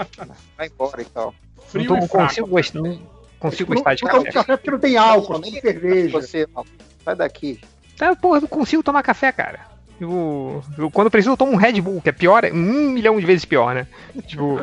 vai 0.56 0.66
embora 0.68 1.02
e 1.02 1.04
tal. 1.06 1.34
Frio 1.66 1.90
não 1.90 1.98
e 1.98 2.08
fraco. 2.08 2.28
consigo, 2.28 2.46
gostar, 2.48 2.78
não 2.80 3.00
consigo 3.40 3.70
Não, 3.70 3.76
gostar 3.76 3.94
de 3.94 4.04
não 4.04 4.10
tomo 4.10 4.24
café. 4.24 4.38
café 4.38 4.56
porque 4.56 4.70
não 4.70 4.78
tem 4.78 4.96
álcool, 4.96 5.32
não 5.34 5.40
tem 5.42 5.60
cerveja. 5.60 6.20
Você, 6.20 6.46
não. 6.54 6.64
sai 7.04 7.16
daqui. 7.16 7.60
Tá, 7.96 8.14
porra, 8.14 8.36
eu 8.38 8.42
não 8.42 8.48
consigo 8.48 8.82
tomar 8.82 9.02
café, 9.02 9.32
cara. 9.32 9.60
Eu, 9.98 10.62
eu- 10.76 10.90
quando 10.90 11.06
eu 11.06 11.10
preciso, 11.10 11.32
eu 11.32 11.36
tomo 11.36 11.52
um 11.52 11.56
Red 11.56 11.80
Bull, 11.80 12.02
que 12.02 12.10
é 12.10 12.12
pior, 12.12 12.44
é 12.44 12.52
um 12.52 12.90
milhão 12.90 13.18
de 13.18 13.24
vezes 13.24 13.46
pior, 13.46 13.74
né? 13.74 13.86
Tipo, 14.26 14.60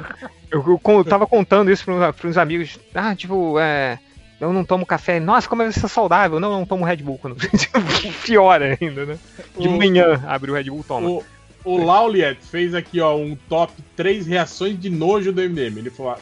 eu, 0.51 0.61
eu, 0.63 0.79
eu 0.85 1.03
tava 1.03 1.25
contando 1.25 1.71
isso 1.71 1.83
pra 1.83 2.29
uns 2.29 2.37
amigos. 2.37 2.77
Ah, 2.93 3.15
tipo, 3.15 3.59
é. 3.59 3.97
Eu 4.43 4.53
não 4.53 4.63
tomo 4.63 4.85
café. 4.85 5.19
Nossa, 5.19 5.47
como 5.47 5.61
é 5.61 5.71
ser 5.71 5.87
saudável. 5.87 6.39
Não, 6.39 6.51
eu 6.51 6.57
não 6.59 6.65
tomo 6.65 6.85
Red 6.85 6.97
Bull. 6.97 7.17
Quando... 7.17 7.35
pior 8.23 8.61
ainda, 8.61 9.05
né? 9.05 9.19
De 9.57 9.67
O- 9.67 9.71
manhã, 9.71 10.21
abre 10.27 10.51
o 10.51 10.53
Red 10.53 10.65
Bull, 10.65 10.83
toma. 10.87 11.09
O, 11.09 11.23
o 11.63 11.83
Lauliet 11.83 12.37
fez 12.41 12.73
aqui, 12.73 12.99
ó, 12.99 13.15
um 13.15 13.37
top 13.47 13.73
3 13.95 14.27
reações 14.27 14.79
de 14.79 14.89
nojo 14.89 15.31
do 15.31 15.41
MDM. 15.41 15.77
Ele 15.77 15.89
falou: 15.89 16.17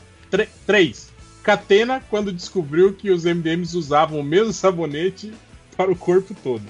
3. 0.65 1.11
Catena 1.43 2.03
quando 2.09 2.31
descobriu 2.31 2.93
que 2.93 3.09
os 3.09 3.25
MDMs 3.25 3.75
usavam 3.75 4.19
o 4.19 4.23
mesmo 4.23 4.53
sabonete 4.53 5.33
para 5.81 5.91
o 5.91 5.95
corpo 5.95 6.33
todo. 6.43 6.61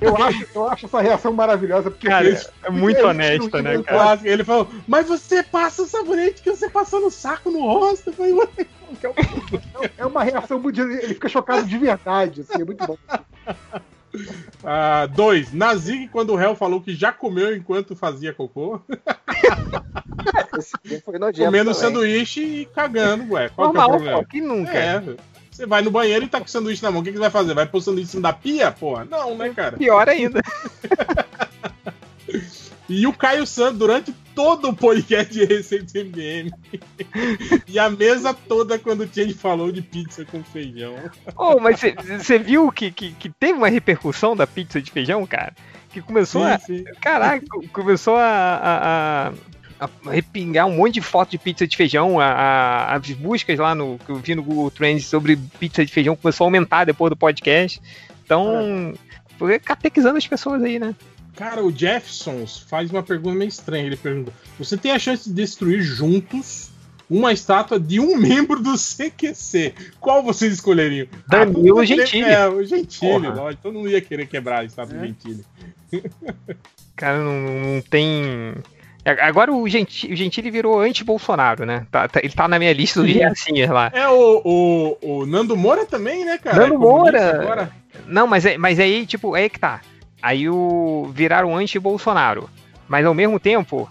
Eu 0.00 0.16
acho, 0.16 0.46
eu 0.54 0.68
acho 0.68 0.86
essa 0.86 1.00
reação 1.00 1.32
maravilhosa, 1.32 1.90
porque 1.90 2.06
Cara, 2.08 2.26
eles- 2.26 2.50
é 2.64 2.70
muito 2.70 2.98
eles 2.98 3.08
honesta, 3.10 3.62
né, 3.62 3.82
cara? 3.82 3.84
Clássico. 3.84 4.28
Ele 4.28 4.44
falou: 4.44 4.68
Mas 4.86 5.06
você 5.08 5.42
passa 5.42 5.82
o 5.82 5.86
sabonete 5.86 6.42
que 6.42 6.50
você 6.50 6.68
passou 6.68 7.00
no 7.00 7.10
saco 7.10 7.50
no 7.50 7.60
rosto. 7.60 8.10
Eu 8.10 8.14
falei, 8.14 8.32
"Ué, 8.32 8.48
É 9.98 10.04
uma 10.06 10.22
reação 10.24 10.58
muito. 10.60 10.80
Ele 10.80 11.14
fica 11.14 11.28
chocado 11.28 11.64
de 11.66 11.78
verdade, 11.78 12.40
assim, 12.42 12.60
é 12.60 12.64
muito 12.64 12.84
bom. 12.86 12.96
Ah, 14.64 15.04
dois, 15.06 15.52
Nazik, 15.52 16.08
quando 16.08 16.30
o 16.32 16.36
réu 16.36 16.56
falou 16.56 16.80
que 16.80 16.94
já 16.94 17.12
comeu 17.12 17.54
enquanto 17.54 17.94
fazia 17.94 18.32
cocô, 18.32 18.80
Esse 20.56 21.00
foi 21.04 21.18
nojento 21.18 21.44
comendo 21.44 21.74
também. 21.74 21.80
sanduíche 21.88 22.40
e 22.40 22.66
cagando, 22.66 23.30
ué. 23.34 23.50
Qual 23.50 23.70
que 23.70 23.76
é 23.76 23.80
o 23.80 23.82
Normal, 23.82 23.98
problema? 23.98 24.24
que 24.24 24.40
nunca. 24.40 24.72
É, 24.72 25.02
você 25.56 25.66
vai 25.66 25.82
no 25.82 25.90
banheiro 25.90 26.24
e 26.24 26.28
tá 26.28 26.38
com 26.38 26.46
o 26.46 26.48
sanduíche 26.48 26.82
na 26.82 26.90
mão, 26.90 27.00
o 27.00 27.04
que, 27.04 27.10
que 27.10 27.16
você 27.16 27.20
vai 27.22 27.30
fazer? 27.30 27.54
Vai 27.54 27.66
pôr 27.66 27.78
o 27.78 27.80
sanduíche 27.82 28.08
em 28.08 28.10
cima 28.12 28.22
da 28.22 28.32
pia? 28.32 28.70
Porra, 28.70 29.04
não, 29.04 29.36
né, 29.36 29.50
cara? 29.54 29.76
Pior 29.76 30.08
ainda. 30.08 30.40
E 32.88 33.04
o 33.04 33.12
Caio 33.12 33.44
Santos, 33.46 33.78
durante 33.80 34.12
todo 34.32 34.68
o 34.68 34.76
podcast 34.76 35.32
de 35.32 35.44
Receitas 35.44 35.90
MDM. 36.04 36.52
e 37.66 37.78
a 37.80 37.90
mesa 37.90 38.32
toda 38.32 38.78
quando 38.78 39.00
o 39.00 39.08
Change 39.12 39.34
falou 39.34 39.72
de 39.72 39.82
pizza 39.82 40.24
com 40.24 40.40
feijão. 40.44 40.94
Oh, 41.36 41.58
mas 41.58 41.80
você 41.80 42.38
viu 42.38 42.70
que, 42.70 42.92
que, 42.92 43.10
que 43.12 43.28
teve 43.28 43.54
uma 43.54 43.68
repercussão 43.68 44.36
da 44.36 44.46
pizza 44.46 44.80
de 44.80 44.92
feijão, 44.92 45.26
cara? 45.26 45.52
Que 45.90 46.00
começou 46.00 46.42
Sim, 46.44 46.48
a. 46.52 46.58
sim. 46.60 46.84
Caraca, 47.00 47.44
co- 47.50 47.64
começou 47.72 48.14
a, 48.14 48.22
a, 48.22 49.28
a- 49.30 49.32
a 49.78 49.88
repingar 50.10 50.66
um 50.66 50.76
monte 50.76 50.94
de 50.94 51.00
foto 51.00 51.30
de 51.30 51.38
pizza 51.38 51.66
de 51.66 51.76
feijão. 51.76 52.18
A, 52.20 52.24
a- 52.26 52.94
as 52.96 53.10
buscas 53.12 53.58
lá 53.58 53.74
no 53.74 53.98
que 53.98 54.10
eu 54.10 54.16
vi 54.16 54.34
no 54.34 54.42
Google 54.42 54.70
Trends 54.70 55.06
sobre 55.06 55.36
pizza 55.58 55.84
de 55.84 55.92
feijão 55.92 56.16
começou 56.16 56.44
a 56.44 56.46
aumentar 56.46 56.84
depois 56.84 57.10
do 57.10 57.16
podcast. 57.16 57.80
Então, 58.24 58.94
foi 59.38 59.58
catequizando 59.58 60.16
as 60.18 60.26
pessoas 60.26 60.62
aí, 60.62 60.78
né? 60.78 60.94
Cara, 61.36 61.62
o 61.64 61.70
Jeffersons 61.70 62.58
faz 62.68 62.90
uma 62.90 63.02
pergunta 63.02 63.36
meio 63.36 63.48
estranha. 63.48 63.84
Ele 63.86 63.96
pergunta: 63.96 64.32
Você 64.58 64.76
tem 64.76 64.92
a 64.92 64.98
chance 64.98 65.28
de 65.28 65.34
destruir 65.34 65.82
juntos 65.82 66.70
uma 67.10 67.30
estátua 67.32 67.78
de 67.78 68.00
um 68.00 68.16
membro 68.18 68.58
do 68.62 68.74
CQC? 68.74 69.74
Qual 70.00 70.22
vocês 70.22 70.54
escolheriam? 70.54 71.06
Danilo 71.28 71.76
mundo 71.76 71.84
ia 71.84 71.86
querer- 71.88 72.06
Gentili. 72.06 72.24
É, 72.30 72.48
o 72.48 72.64
Gentili, 72.64 73.28
lógico. 73.28 73.62
Todo 73.62 73.74
mundo 73.74 73.88
ia 73.90 74.00
querer 74.00 74.26
quebrar 74.26 74.60
a 74.60 74.64
estátua 74.64 74.96
É. 74.96 74.98
do 75.00 75.06
Gentili. 75.06 75.44
Cara, 76.96 77.18
não, 77.18 77.34
não 77.74 77.82
tem. 77.82 78.54
Agora 79.20 79.52
o 79.52 79.68
Gentili, 79.68 80.12
o 80.12 80.16
Gentili 80.16 80.50
virou 80.50 80.80
anti-Bolsonaro, 80.80 81.64
né? 81.64 81.86
Tá- 81.90 82.08
tá- 82.08 82.20
ele 82.22 82.32
tá 82.32 82.48
na 82.48 82.58
minha 82.58 82.72
lista 82.72 83.00
dos 83.00 83.10
Gercinhas 83.10 83.70
lá. 83.70 83.90
É 83.94 84.08
o, 84.08 84.42
o, 84.44 84.98
o 85.20 85.26
Nando 85.26 85.56
Moura 85.56 85.86
também, 85.86 86.24
né, 86.24 86.38
cara? 86.38 86.56
Nando 86.56 86.74
É 86.74 86.78
Moura. 86.78 87.40
Agora. 87.40 87.70
Não, 88.06 88.26
mas, 88.26 88.44
é, 88.44 88.58
mas 88.58 88.80
aí, 88.80 89.06
tipo, 89.06 89.34
aí 89.34 89.48
que 89.48 89.60
tá. 89.60 89.80
Aí 90.20 90.48
o 90.48 91.10
viraram 91.14 91.56
anti-Bolsonaro. 91.56 92.50
Mas 92.88 93.06
ao 93.06 93.14
mesmo 93.14 93.38
tempo, 93.38 93.88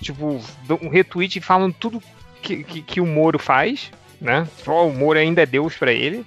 tipo, 0.00 0.40
um 0.82 0.88
retweet 0.88 1.40
falando 1.40 1.74
tudo 1.78 2.02
que, 2.40 2.64
que, 2.64 2.82
que 2.82 3.00
o 3.00 3.06
Moro 3.06 3.38
faz, 3.38 3.90
né? 4.20 4.46
Só 4.64 4.86
o 4.86 4.92
Moro 4.94 5.18
ainda 5.18 5.42
é 5.42 5.46
Deus 5.46 5.76
pra 5.76 5.92
ele. 5.92 6.24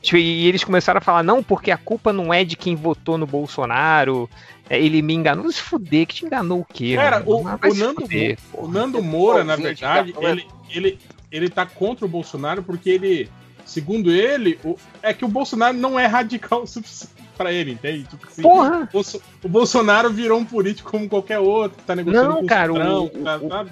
Tipo, 0.00 0.16
e 0.18 0.46
eles 0.48 0.64
começaram 0.64 0.98
a 0.98 1.00
falar, 1.00 1.22
não, 1.22 1.42
porque 1.42 1.70
a 1.70 1.76
culpa 1.76 2.12
não 2.12 2.34
é 2.34 2.44
de 2.44 2.56
quem 2.56 2.74
votou 2.74 3.16
no 3.16 3.26
Bolsonaro. 3.26 4.28
É, 4.70 4.80
Ele 4.80 5.02
me 5.02 5.14
enganou. 5.14 5.50
Se 5.50 5.60
fuder, 5.60 6.06
que 6.06 6.14
te 6.14 6.24
enganou 6.26 6.60
o 6.60 6.64
quê? 6.64 6.94
Cara, 6.96 7.22
o, 7.26 7.40
o 7.40 7.74
Nando, 7.74 8.00
fuder, 8.02 8.38
o 8.52 8.68
Nando 8.68 9.02
Moura, 9.02 9.44
na 9.44 9.52
Ouvinte, 9.54 9.68
verdade, 9.80 10.14
ele, 10.20 10.46
ele, 10.70 10.98
ele 11.30 11.48
tá 11.48 11.66
contra 11.66 12.04
o 12.04 12.08
Bolsonaro 12.08 12.62
porque 12.62 12.90
ele, 12.90 13.28
segundo 13.64 14.10
ele, 14.10 14.58
o- 14.64 14.76
é 15.02 15.12
que 15.12 15.24
o 15.24 15.28
Bolsonaro 15.28 15.76
não 15.76 15.98
é 15.98 16.06
radical 16.06 16.62
o 16.62 16.66
suficiente 16.66 17.12
pra 17.36 17.50
ele, 17.52 17.72
entende? 17.72 18.04
Tipo 18.04 18.26
assim, 18.26 18.42
Porra! 18.42 18.82
O, 18.90 18.92
Bolso- 18.92 19.22
o 19.42 19.48
Bolsonaro 19.48 20.10
virou 20.10 20.38
um 20.38 20.44
político 20.44 20.90
como 20.90 21.08
qualquer 21.08 21.38
outro, 21.38 21.82
tá 21.86 21.96
negociando 21.96 22.28
Não, 22.28 22.36
com 22.40 22.46
cara, 22.46 22.72
o 22.72 23.08
tá- 23.08 23.36
o- 23.38 23.48
sabe? 23.48 23.70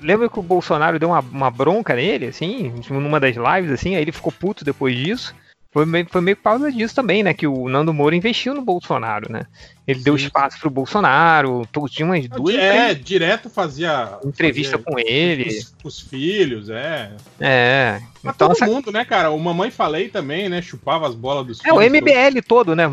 Lembra 0.00 0.28
que 0.30 0.38
o 0.38 0.42
Bolsonaro 0.42 0.98
deu 0.98 1.10
uma, 1.10 1.20
uma 1.20 1.50
bronca 1.50 1.94
nele, 1.94 2.26
assim, 2.26 2.72
numa 2.90 3.20
das 3.20 3.36
lives, 3.36 3.70
assim, 3.70 3.94
aí 3.94 4.02
ele 4.02 4.12
ficou 4.12 4.32
puto 4.32 4.64
depois 4.64 4.96
disso. 4.96 5.34
Foi 5.72 5.86
meio, 5.86 6.06
foi 6.10 6.20
meio 6.20 6.36
por 6.36 6.42
causa 6.42 6.70
disso 6.70 6.94
também, 6.94 7.22
né? 7.22 7.32
Que 7.32 7.46
o 7.46 7.66
Nando 7.66 7.94
Moura 7.94 8.14
investiu 8.14 8.52
no 8.52 8.60
Bolsonaro, 8.60 9.32
né? 9.32 9.46
Ele 9.88 10.00
deu 10.00 10.14
espaço 10.14 10.60
pro 10.60 10.68
Bolsonaro, 10.68 11.66
tinha 11.90 12.04
umas 12.04 12.28
duas 12.28 12.54
É, 12.54 12.92
direto 12.92 13.48
fazia. 13.48 14.18
entrevista 14.22 14.78
fazia 14.78 14.84
com 14.92 14.98
ele. 14.98 15.48
Os, 15.48 15.74
os 15.82 16.00
filhos, 16.00 16.68
é. 16.68 17.12
É. 17.40 18.00
Mas 18.22 18.34
Então, 18.34 18.48
todo 18.48 18.52
essa- 18.56 18.66
mundo, 18.66 18.92
né, 18.92 19.02
cara? 19.06 19.30
O 19.30 19.38
Mamãe 19.40 19.70
Falei 19.70 20.10
também, 20.10 20.48
né? 20.50 20.60
Chupava 20.60 21.08
as 21.08 21.14
bolas 21.14 21.46
dos 21.46 21.64
É, 21.64 21.72
o. 21.72 21.80
MBL 21.80 22.42
todo, 22.46 22.76
né? 22.76 22.84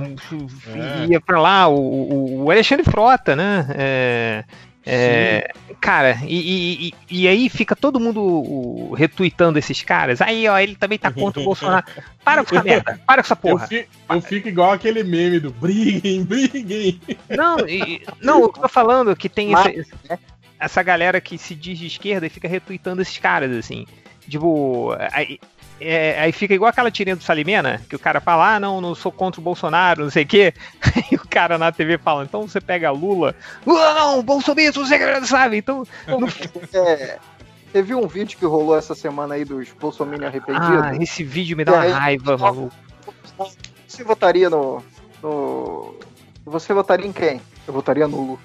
É. 0.73 1.05
Ia 1.11 1.19
pra 1.19 1.39
lá, 1.41 1.67
o, 1.67 1.75
o- 1.75 2.43
o 2.45 2.51
Alexandre 2.51 2.85
Frota, 2.89 3.35
né? 3.35 3.67
É, 3.71 4.43
é, 4.85 5.51
cara, 5.79 6.17
e, 6.25 6.87
e- 6.89 6.93
e- 7.09 7.27
aí 7.27 7.49
fica 7.49 7.75
todo 7.75 7.99
mundo 7.99 8.21
o, 8.21 8.93
retweetando 8.93 9.59
esses 9.59 9.81
caras. 9.81 10.21
Aí, 10.21 10.47
ó, 10.47 10.57
ele 10.57 10.75
também 10.75 10.97
tá 10.97 11.11
contra 11.11 11.41
o 11.41 11.45
Bolsonaro. 11.45 11.85
Para 12.23 12.43
com 12.45 12.55
essa 12.55 12.63
merda, 12.63 12.99
para 13.07 13.21
com 13.21 13.27
essa 13.27 13.35
porra. 13.35 13.63
Eu 13.63 13.67
fico, 13.67 13.89
eu 14.09 14.21
fico 14.21 14.47
igual 14.47 14.71
aquele 14.71 15.03
meme 15.03 15.39
do 15.39 15.51
briguem, 15.51 16.23
briguem. 16.25 16.99
Não, 17.29 17.59
e- 17.67 18.01
não, 18.21 18.41
eu 18.43 18.49
tô 18.49 18.67
falando 18.67 19.15
que 19.15 19.27
tem 19.29 19.49
Mas, 19.51 19.65
essa, 20.05 20.19
essa 20.59 20.83
galera 20.83 21.19
que 21.19 21.37
se 21.37 21.55
diz 21.55 21.77
de 21.79 21.87
esquerda 21.87 22.27
e 22.27 22.29
fica 22.29 22.47
retweetando 22.47 23.01
esses 23.01 23.17
caras, 23.17 23.51
assim. 23.55 23.85
Tipo, 24.27 24.95
aí, 25.11 25.39
é, 25.79 26.19
aí 26.19 26.31
fica 26.31 26.53
igual 26.53 26.69
aquela 26.69 26.91
tirinha 26.91 27.15
do 27.15 27.23
Salimena, 27.23 27.81
que 27.89 27.95
o 27.95 27.99
cara 27.99 28.19
fala, 28.19 28.55
ah, 28.55 28.59
não, 28.59 28.81
não 28.81 28.93
sou 28.95 29.11
contra 29.11 29.39
o 29.39 29.43
Bolsonaro, 29.43 30.03
não 30.03 30.11
sei 30.11 30.23
o 30.23 30.27
quê. 30.27 30.53
Aí 30.81 31.15
o 31.17 31.27
cara 31.27 31.57
na 31.57 31.71
TV 31.71 31.97
fala, 31.97 32.23
então 32.23 32.47
você 32.47 32.59
pega 32.59 32.91
Lula. 32.91 33.35
Lula 33.65 33.93
não, 33.93 34.23
Bolsonaro, 34.23 34.73
você 34.73 35.25
sabe? 35.25 35.57
Então. 35.57 35.85
não- 36.07 36.27
É, 36.73 37.17
você 37.71 37.81
viu 37.81 37.99
um 37.99 38.07
vídeo 38.07 38.37
que 38.37 38.45
rolou 38.45 38.75
essa 38.77 38.95
semana 38.95 39.35
aí 39.35 39.45
dos 39.45 39.69
Bolsonaro 39.79 40.25
arrependidos? 40.25 40.81
Ah, 40.83 40.95
esse 40.99 41.23
vídeo 41.23 41.55
me 41.55 41.63
dá 41.63 41.73
uma 41.73 41.85
E 41.85 41.87
aí, 41.87 41.93
raiva, 41.93 42.37
maluco. 42.37 42.73
Você 43.87 44.03
votaria 44.03 44.49
no, 44.49 44.83
no. 45.21 45.95
Você 46.45 46.73
votaria 46.73 47.05
em 47.05 47.11
quem? 47.13 47.39
Eu 47.67 47.73
votaria 47.73 48.07
nulo. 48.07 48.39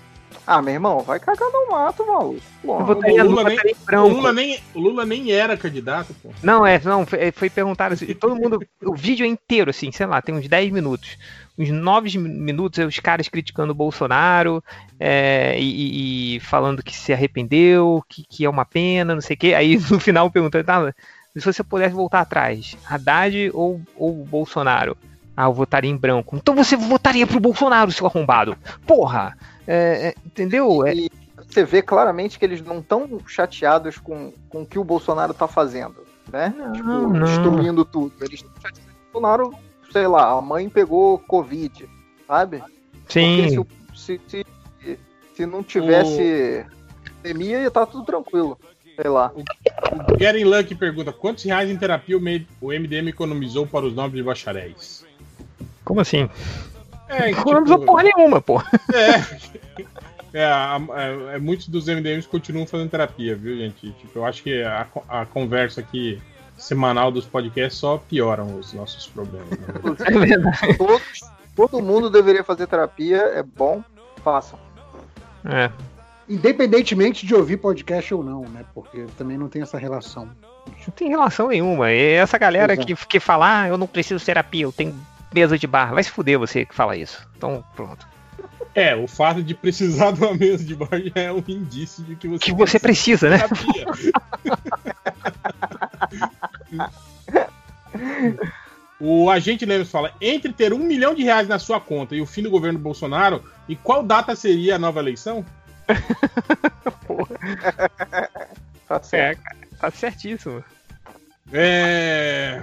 Ah, 0.46 0.60
meu 0.60 0.74
irmão, 0.74 1.00
vai 1.00 1.18
cagar 1.18 1.48
no 1.50 1.70
mato, 1.70 2.06
maluco. 2.06 2.40
Votaria 2.62 3.24
o 3.24 3.28
Lula 3.28 3.44
nem- 3.44 3.58
O 3.58 3.84
branco. 3.86 4.08
Lula, 4.08 4.32
nem, 4.32 4.58
o 4.74 4.80
Lula 4.80 5.06
nem 5.06 5.32
era 5.32 5.56
candidato, 5.56 6.14
pô. 6.22 6.30
Não, 6.42 6.66
é, 6.66 6.78
não, 6.84 7.06
foi, 7.06 7.32
foi 7.32 7.48
perguntado 7.48 7.94
assim, 7.94 8.12
todo 8.14 8.36
mundo, 8.36 8.60
o 8.82 8.94
vídeo 8.94 9.24
é 9.24 9.28
inteiro, 9.28 9.70
assim, 9.70 9.90
sei 9.90 10.04
lá, 10.06 10.20
tem 10.20 10.34
uns 10.34 10.46
10 10.46 10.70
minutos. 10.70 11.16
Uns 11.58 11.70
9 11.70 12.18
minutos 12.18 12.78
é 12.78 12.84
os 12.84 12.98
caras 12.98 13.28
criticando 13.28 13.72
o 13.72 13.76
Bolsonaro 13.76 14.62
é, 15.00 15.56
e, 15.58 16.36
e 16.36 16.40
falando 16.40 16.82
que 16.82 16.94
se 16.94 17.12
arrependeu, 17.12 18.02
que, 18.08 18.24
que 18.28 18.44
é 18.44 18.50
uma 18.50 18.64
pena, 18.66 19.14
não 19.14 19.22
sei 19.22 19.36
o 19.36 19.38
quê. 19.38 19.54
Aí 19.54 19.76
no 19.90 19.98
final 19.98 20.30
perguntando, 20.30 20.64
tá, 20.64 20.92
se 21.34 21.44
você 21.44 21.64
pudesse 21.64 21.94
voltar 21.94 22.20
atrás, 22.20 22.76
Haddad 22.88 23.50
ou, 23.54 23.80
ou 23.96 24.24
Bolsonaro? 24.26 24.96
Ah, 25.36 25.44
eu 25.44 25.52
votaria 25.52 25.90
em 25.90 25.96
branco. 25.96 26.36
Então 26.36 26.54
você 26.54 26.76
votaria 26.76 27.26
pro 27.26 27.40
Bolsonaro, 27.40 27.90
seu 27.90 28.06
arrombado. 28.06 28.56
Porra! 28.86 29.36
É, 29.66 30.08
é, 30.08 30.14
entendeu? 30.24 30.86
É, 30.86 30.94
E 30.94 31.10
você 31.36 31.64
vê 31.64 31.82
claramente 31.82 32.38
que 32.38 32.44
eles 32.44 32.60
não 32.60 32.78
estão 32.78 33.08
chateados 33.26 33.98
com, 33.98 34.32
com 34.48 34.62
o 34.62 34.66
que 34.66 34.78
o 34.78 34.84
Bolsonaro 34.84 35.32
tá 35.32 35.46
fazendo, 35.46 35.96
né? 36.30 36.54
tipo, 36.74 36.88
não. 36.88 37.24
destruindo 37.24 37.84
tudo. 37.84 38.12
Eles 38.20 38.40
estão 38.40 38.52
chateados 38.56 38.92
com 39.12 39.18
o 39.18 39.20
Bolsonaro, 39.20 39.54
sei 39.92 40.06
lá, 40.06 40.30
a 40.30 40.40
mãe 40.40 40.68
pegou 40.68 41.18
Covid, 41.18 41.88
sabe? 42.26 42.62
sim. 43.08 43.54
Porque 43.54 43.76
se, 43.94 44.20
se, 44.26 44.46
se, 44.80 44.98
se 45.34 45.46
não 45.46 45.62
tivesse 45.62 46.64
pandemia, 47.24 47.60
ia 47.60 47.68
estar 47.68 47.86
tudo 47.86 48.04
tranquilo. 48.04 48.58
Sei 49.00 49.10
lá. 49.10 49.32
O 49.34 50.16
Garen 50.18 50.44
Luck 50.44 50.74
pergunta: 50.74 51.12
quantos 51.12 51.42
reais 51.44 51.70
em 51.70 51.76
terapia 51.76 52.16
o 52.16 52.20
o 52.60 52.68
MDM 52.68 53.08
economizou 53.08 53.66
para 53.66 53.86
os 53.86 53.94
nobres 53.94 54.24
bacharéis? 54.24 55.04
Como 55.84 56.00
assim? 56.00 56.28
É, 57.08 57.18
Não 57.20 57.26
economizou 57.28 57.78
porra 57.80 58.02
nenhuma, 58.04 58.40
pô. 58.40 58.62
É, 60.32 60.44
a- 60.44 60.76
a- 60.76 61.34
é, 61.34 61.38
muitos 61.38 61.68
dos 61.68 61.86
MDMs 61.86 62.26
continuam 62.26 62.66
fazendo 62.66 62.90
terapia, 62.90 63.36
viu, 63.36 63.56
gente? 63.56 63.92
Tipo, 63.92 64.18
eu 64.18 64.24
acho 64.24 64.42
que 64.42 64.62
a, 64.62 64.86
a 65.08 65.26
conversa 65.26 65.80
aqui 65.80 66.20
semanal 66.56 67.10
dos 67.12 67.24
podcasts 67.24 67.78
só 67.78 67.98
pioram 67.98 68.58
os 68.58 68.72
nossos 68.72 69.06
problemas. 69.06 69.50
né? 69.50 69.58
É 70.06 70.18
verdade. 70.18 70.76
Todos, 70.78 71.20
todo 71.54 71.80
mundo 71.82 72.10
deveria 72.10 72.42
fazer 72.42 72.66
terapia, 72.66 73.16
é 73.18 73.42
bom, 73.42 73.82
façam. 74.24 74.58
É. 75.44 75.70
Independentemente 76.28 77.26
de 77.26 77.34
ouvir 77.34 77.58
podcast 77.58 78.14
ou 78.14 78.24
não, 78.24 78.42
né? 78.48 78.64
Porque 78.74 79.04
também 79.18 79.36
não 79.36 79.48
tem 79.48 79.60
essa 79.62 79.76
relação. 79.78 80.28
Não 80.66 80.94
tem 80.96 81.10
relação 81.10 81.48
nenhuma. 81.48 81.92
E 81.92 82.12
essa 82.14 82.38
galera 82.38 82.72
é. 82.72 82.76
que, 82.76 82.94
que 82.96 83.20
fala, 83.20 83.60
ah, 83.62 83.68
eu 83.68 83.76
não 83.76 83.86
preciso 83.86 84.18
de 84.18 84.24
terapia, 84.24 84.62
eu 84.64 84.72
tenho 84.72 84.94
mesa 85.34 85.58
de 85.58 85.66
bar. 85.66 85.92
Vai 85.92 86.02
se 86.02 86.10
fuder 86.10 86.38
você 86.38 86.64
que 86.64 86.74
fala 86.74 86.96
isso. 86.96 87.26
Então, 87.36 87.64
pronto. 87.74 88.06
É, 88.74 88.96
o 88.96 89.06
fato 89.06 89.42
de 89.42 89.54
precisar 89.54 90.10
de 90.12 90.20
uma 90.20 90.34
mesa 90.34 90.64
de 90.64 90.74
bar 90.74 90.88
já 90.92 91.22
é 91.22 91.32
um 91.32 91.42
indício 91.46 92.02
de 92.04 92.16
que 92.16 92.28
você, 92.28 92.44
Que 92.44 92.52
você 92.52 92.78
precisa, 92.78 93.30
né? 93.30 93.38
O 99.00 99.28
agente 99.28 99.66
Lemos 99.66 99.90
fala: 99.90 100.12
entre 100.20 100.52
ter 100.52 100.72
um 100.72 100.78
milhão 100.78 101.14
de 101.14 101.22
reais 101.22 101.46
na 101.46 101.58
sua 101.58 101.80
conta 101.80 102.14
e 102.14 102.20
o 102.20 102.26
fim 102.26 102.42
do 102.42 102.50
governo 102.50 102.78
Bolsonaro, 102.78 103.44
e 103.68 103.76
qual 103.76 104.02
data 104.02 104.34
seria 104.34 104.76
a 104.76 104.78
nova 104.78 105.00
eleição? 105.00 105.44
Tá 108.86 109.02
certo. 109.02 109.40
É, 109.46 109.76
tá 109.76 109.90
certíssimo. 109.90 110.62
É... 111.52 112.62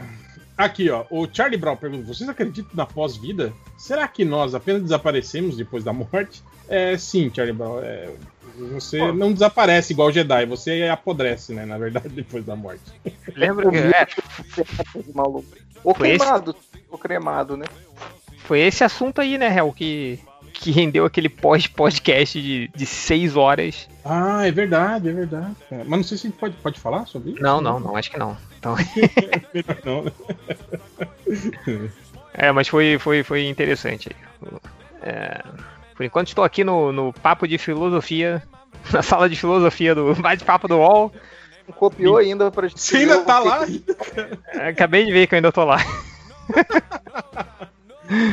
Aqui, 0.65 0.89
ó. 0.89 1.05
O 1.09 1.27
Charlie 1.31 1.57
Brown 1.57 1.75
pergunta: 1.75 2.05
vocês 2.05 2.29
acreditam 2.29 2.71
na 2.73 2.85
pós-vida? 2.85 3.51
Será 3.77 4.07
que 4.07 4.23
nós 4.23 4.53
apenas 4.53 4.83
desaparecemos 4.83 5.57
depois 5.57 5.83
da 5.83 5.91
morte? 5.93 6.43
É, 6.69 6.97
sim, 6.97 7.31
Charlie 7.33 7.55
Brown. 7.55 7.79
é, 7.81 8.09
Você 8.73 9.11
não 9.11 9.33
desaparece 9.33 9.93
igual 9.93 10.11
Jedi, 10.11 10.45
você 10.45 10.83
apodrece, 10.83 11.53
né? 11.53 11.65
Na 11.65 11.77
verdade, 11.77 12.09
depois 12.13 12.45
da 12.45 12.55
morte. 12.55 12.81
Lembra 13.35 13.69
que. 13.69 13.77
É, 13.77 14.07
Maluco. 15.13 15.45
Ou 15.83 15.95
Foi 15.95 16.09
esse? 16.11 16.25
ou 16.91 16.97
cremado, 16.97 17.57
né? 17.57 17.65
foi 18.51 18.59
esse 18.59 18.83
assunto 18.83 19.21
aí, 19.21 19.37
né, 19.37 19.55
Hel, 19.55 19.71
que, 19.71 20.19
que 20.53 20.71
rendeu 20.71 21.05
aquele 21.05 21.29
pós-podcast 21.29 22.39
de, 22.41 22.67
de 22.75 22.85
seis 22.85 23.37
horas. 23.37 23.87
Ah, 24.03 24.45
é 24.45 24.51
verdade, 24.51 25.07
é 25.09 25.13
verdade. 25.13 25.55
cara. 25.69 25.83
Mas 25.87 25.99
não 25.99 26.03
sei 26.03 26.17
se 26.17 26.27
a 26.27 26.29
gente 26.29 26.39
pode, 26.39 26.55
pode 26.57 26.79
falar 26.79 27.05
sobre 27.07 27.31
isso. 27.31 27.41
Não, 27.41 27.61
não, 27.61 27.79
não, 27.79 27.95
acho 27.95 28.11
que 28.11 28.19
não. 28.19 28.35
Então, 28.61 28.75
é, 32.31 32.51
mas 32.51 32.67
foi, 32.67 32.99
foi, 32.99 33.23
foi 33.23 33.47
interessante. 33.47 34.09
aí. 34.09 34.15
É, 35.01 35.41
por 35.95 36.03
enquanto 36.05 36.27
estou 36.27 36.43
aqui 36.43 36.63
no, 36.63 36.91
no 36.91 37.11
papo 37.11 37.47
de 37.47 37.57
filosofia, 37.57 38.43
na 38.93 39.01
sala 39.01 39.27
de 39.27 39.35
filosofia 39.35 39.95
do 39.95 40.13
bate-papo 40.21 40.67
do 40.67 40.77
UOL. 40.77 41.11
Copiou 41.75 42.17
ainda 42.17 42.51
pra 42.51 42.67
gente. 42.67 42.81
Você 42.81 42.97
ainda 42.97 43.23
tá 43.23 43.39
lá? 43.39 43.65
É, 44.53 44.67
Acabei 44.67 45.05
de 45.05 45.11
ver 45.11 45.25
que 45.25 45.33
eu 45.33 45.37
ainda 45.37 45.51
tô 45.51 45.63
lá. 45.63 45.77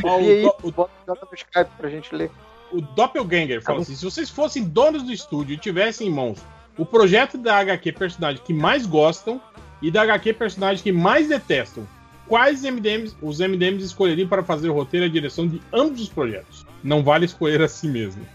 Ó, 0.03 0.19
E 0.19 0.31
aí, 0.31 0.45
o, 0.45 0.53
o, 0.63 0.71
bota 0.71 0.91
bota 1.07 1.25
no 1.25 1.35
Skype 1.35 1.71
pra 1.77 1.89
gente 1.89 2.13
ler. 2.13 2.29
o 2.71 2.81
Doppelganger 2.81 3.63
fala 3.63 3.79
assim: 3.79 3.95
se 3.95 4.03
vocês 4.03 4.29
fossem 4.29 4.63
donos 4.63 5.03
do 5.03 5.11
estúdio 5.11 5.53
e 5.53 5.57
tivessem 5.57 6.07
em 6.07 6.11
mãos 6.11 6.39
o 6.77 6.85
projeto 6.85 7.37
da 7.37 7.57
HQ 7.57 7.91
personagem 7.93 8.41
que 8.43 8.53
mais 8.53 8.85
gostam 8.85 9.41
e 9.81 9.89
da 9.91 10.01
HQ 10.03 10.33
personagem 10.33 10.83
que 10.83 10.91
mais 10.91 11.27
detestam, 11.27 11.87
quais 12.27 12.63
MDMs 12.63 13.15
os 13.21 13.39
MDMs 13.39 13.83
escolheriam 13.85 14.27
para 14.27 14.43
fazer 14.43 14.69
o 14.69 14.73
roteiro 14.73 15.05
e 15.05 15.09
a 15.09 15.11
direção 15.11 15.47
de 15.47 15.61
ambos 15.73 16.01
os 16.01 16.09
projetos? 16.09 16.65
Não 16.83 17.03
vale 17.03 17.25
escolher 17.25 17.61
a 17.61 17.67
si 17.67 17.87
mesmo. 17.87 18.25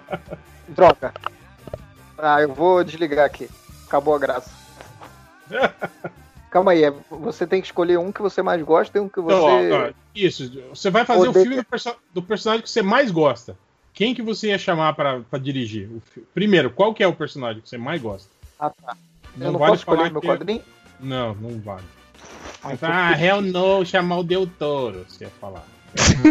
Droga. 0.68 1.12
Ah, 2.18 2.40
eu 2.42 2.52
vou 2.54 2.84
desligar 2.84 3.24
aqui. 3.26 3.48
Acabou 3.86 4.14
a 4.14 4.18
graça. 4.18 4.50
Calma 6.50 6.72
aí, 6.72 6.84
é- 6.84 6.92
você 7.10 7.46
tem 7.46 7.60
que 7.60 7.68
escolher 7.68 7.98
um 7.98 8.10
que 8.10 8.20
você 8.20 8.42
mais 8.42 8.60
gosta 8.62 8.98
e 8.98 9.00
um 9.00 9.08
que 9.08 9.20
você. 9.20 9.34
Ó, 9.72 9.88
ó, 9.88 9.90
isso, 10.14 10.50
você 10.68 10.90
vai 10.90 11.04
fazer 11.04 11.28
o 11.28 11.32
filme 11.32 11.56
do, 11.56 11.64
perso- 11.64 11.96
do 12.12 12.22
personagem 12.22 12.62
que 12.62 12.70
você 12.70 12.82
mais 12.82 13.10
gosta. 13.10 13.56
Quem 13.94 14.14
que 14.14 14.22
você 14.22 14.48
ia 14.48 14.58
chamar 14.58 14.94
pra 14.94 15.20
dirigir? 15.40 15.88
Primeiro, 16.34 16.70
qual 16.70 16.92
que 16.94 17.02
é 17.02 17.06
o 17.06 17.12
personagem 17.14 17.60
que 17.62 17.68
você 17.68 17.78
mais 17.78 18.00
gosta? 18.02 18.28
Ah, 18.58 18.70
tá. 18.70 18.96
Não 19.36 19.46
eu 19.46 19.52
não 19.52 19.58
vale 19.60 19.72
posso 19.72 19.82
escolher 19.82 20.10
meu 20.10 20.20
quadrinho? 20.22 20.62
Não, 21.02 21.34
não 21.34 21.60
vale. 21.60 21.84
Ah, 22.62 22.76
fala, 22.76 23.08
ah, 23.08 23.20
hell 23.20 23.40
no, 23.40 23.84
chamar 23.84 24.18
o 24.18 24.24
Del 24.24 24.46
Toro, 24.46 25.04
você 25.08 25.24
ia 25.24 25.30
falar. 25.40 25.64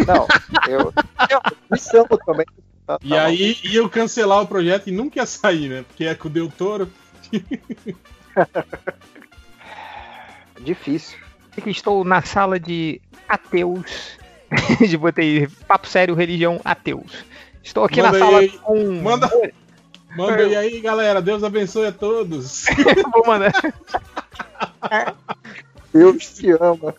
Não, 0.06 0.26
eu. 0.68 0.92
Eu 1.70 1.76
chamo 1.76 2.16
também. 2.24 2.46
Tá- 2.86 2.98
E 3.02 3.10
tá 3.10 3.24
aí 3.24 3.56
iam 3.64 3.88
cancelar 3.88 4.40
o 4.42 4.46
projeto 4.46 4.88
e 4.88 4.92
nunca 4.92 5.18
ia 5.18 5.26
sair, 5.26 5.68
né? 5.68 5.84
Porque 5.86 6.04
é 6.04 6.14
com 6.14 6.28
o 6.28 6.30
Del 6.30 6.50
Toro. 6.50 6.90
Difícil. 10.60 11.18
estou 11.66 12.04
na 12.04 12.22
sala 12.22 12.58
de 12.58 13.00
ateus. 13.28 14.18
de 14.88 14.96
botei 14.96 15.46
papo 15.66 15.86
sério, 15.86 16.14
religião, 16.14 16.60
ateus. 16.64 17.24
Estou 17.62 17.84
aqui 17.84 18.02
Manda 18.02 18.18
na 18.18 18.24
sala 18.24 18.38
aí. 18.40 18.48
com. 18.50 18.92
Manda, 19.02 19.30
manda 20.16 20.42
aí, 20.58 20.80
galera. 20.80 21.22
Deus 21.22 21.44
abençoe 21.44 21.86
a 21.86 21.92
todos. 21.92 22.66
Vou 23.12 23.26
mandar. 23.26 23.52
Deus 25.92 26.34
te 26.34 26.50
ama. 26.52 26.94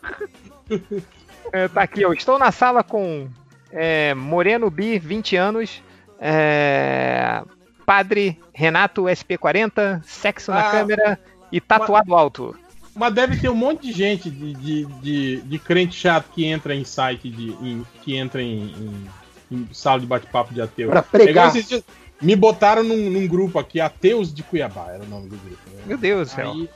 É, 1.54 1.68
tá 1.68 1.82
aqui, 1.84 2.06
ó. 2.06 2.14
Estou 2.14 2.38
na 2.40 2.52
sala 2.52 2.84
com 2.84 3.28
é, 3.72 4.14
Moreno 4.14 4.70
Bi, 4.70 5.00
20 5.00 5.36
anos. 5.36 5.82
é, 6.20 7.42
padre 7.86 8.40
Renato 8.54 9.04
SP40, 9.04 10.02
sexo 10.04 10.52
na 10.52 10.68
Ah, 10.68 10.72
câmera 10.72 11.20
e 11.52 11.60
tatuado 11.60 12.16
alto. 12.16 12.56
Mas 12.96 13.14
deve 13.14 13.38
ter 13.38 13.50
um 13.50 13.56
monte 13.56 13.88
de 13.88 13.92
gente 13.94 14.30
de, 14.30 14.54
de, 14.54 14.86
de, 14.86 15.42
de 15.42 15.60
crente 15.60 15.96
chato 15.96 16.30
que 16.34 16.46
entra 16.46 16.76
em 16.76 16.84
site, 16.84 17.30
de, 17.30 17.50
em- 17.54 17.86
que 18.02 18.16
entra 18.16 18.42
em, 18.42 18.64
em- 18.64 19.10
em 19.52 19.68
sala 19.74 20.00
de 20.00 20.06
bate-papo 20.06 20.54
de 20.54 20.62
ateu. 20.62 20.90
Pra 20.90 21.02
pregar. 21.02 21.54
É 21.56 21.82
me 22.22 22.36
botaram 22.36 22.84
num, 22.84 23.10
num 23.10 23.28
grupo 23.28 23.58
aqui, 23.58 23.82
Ateus 23.82 24.32
de 24.34 24.44
Cuiabá, 24.44 24.92
era 24.92 25.04
o 25.04 25.08
nome 25.08 25.28
do 25.28 25.38
grupo. 25.38 25.62
né? 25.74 25.82
Meu 25.88 25.98
Deus 25.98 26.30
do 26.30 26.36
céu. 26.36 26.52
Aí 26.52 26.70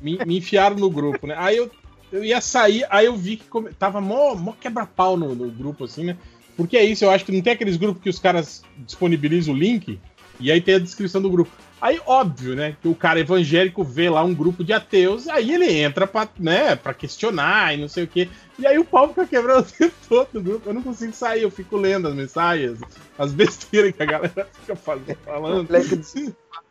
me, 0.00 0.18
me 0.24 0.38
enfiaram 0.38 0.76
no 0.76 0.90
grupo, 0.90 1.26
né? 1.26 1.34
Aí 1.38 1.56
eu, 1.56 1.70
eu 2.12 2.24
ia 2.24 2.40
sair, 2.40 2.86
aí 2.90 3.06
eu 3.06 3.16
vi 3.16 3.36
que 3.36 3.44
come- 3.44 3.70
tava 3.72 4.00
mó, 4.00 4.34
mó 4.34 4.52
quebra-pau 4.52 5.16
no, 5.16 5.34
no 5.34 5.50
grupo, 5.50 5.84
assim, 5.84 6.04
né? 6.04 6.16
Porque 6.56 6.76
é 6.76 6.84
isso, 6.84 7.04
eu 7.04 7.10
acho 7.10 7.24
que 7.24 7.32
não 7.32 7.42
tem 7.42 7.52
aqueles 7.52 7.76
grupos 7.76 8.02
que 8.02 8.08
os 8.08 8.18
caras 8.18 8.62
disponibilizam 8.78 9.54
o 9.54 9.56
link 9.56 9.98
e 10.38 10.50
aí 10.52 10.60
tem 10.60 10.74
a 10.76 10.78
descrição 10.78 11.20
do 11.20 11.30
grupo. 11.30 11.50
Aí, 11.80 12.00
óbvio, 12.06 12.54
né? 12.54 12.76
Que 12.80 12.88
o 12.88 12.94
cara 12.94 13.20
evangélico 13.20 13.84
vê 13.84 14.08
lá 14.08 14.22
um 14.24 14.32
grupo 14.32 14.64
de 14.64 14.72
ateus, 14.72 15.28
aí 15.28 15.52
ele 15.52 15.70
entra 15.70 16.06
pra, 16.06 16.26
né, 16.38 16.74
pra 16.76 16.94
questionar 16.94 17.74
e 17.74 17.80
não 17.80 17.88
sei 17.88 18.04
o 18.04 18.08
quê. 18.08 18.28
E 18.58 18.66
aí 18.66 18.78
o 18.78 18.84
pau 18.84 19.08
fica 19.08 19.26
quebrando 19.26 19.66
o 19.66 19.70
tempo 19.70 19.94
todo 20.08 20.28
no 20.32 20.40
grupo. 20.42 20.68
Eu 20.68 20.74
não 20.74 20.82
consigo 20.82 21.12
sair, 21.12 21.42
eu 21.42 21.50
fico 21.50 21.76
lendo 21.76 22.08
as 22.08 22.14
mensagens, 22.14 22.78
as 23.18 23.32
besteiras 23.32 23.94
que 23.94 24.02
a 24.02 24.06
galera 24.06 24.48
fica 24.60 24.74
fazendo, 24.76 25.18
falando. 25.24 25.66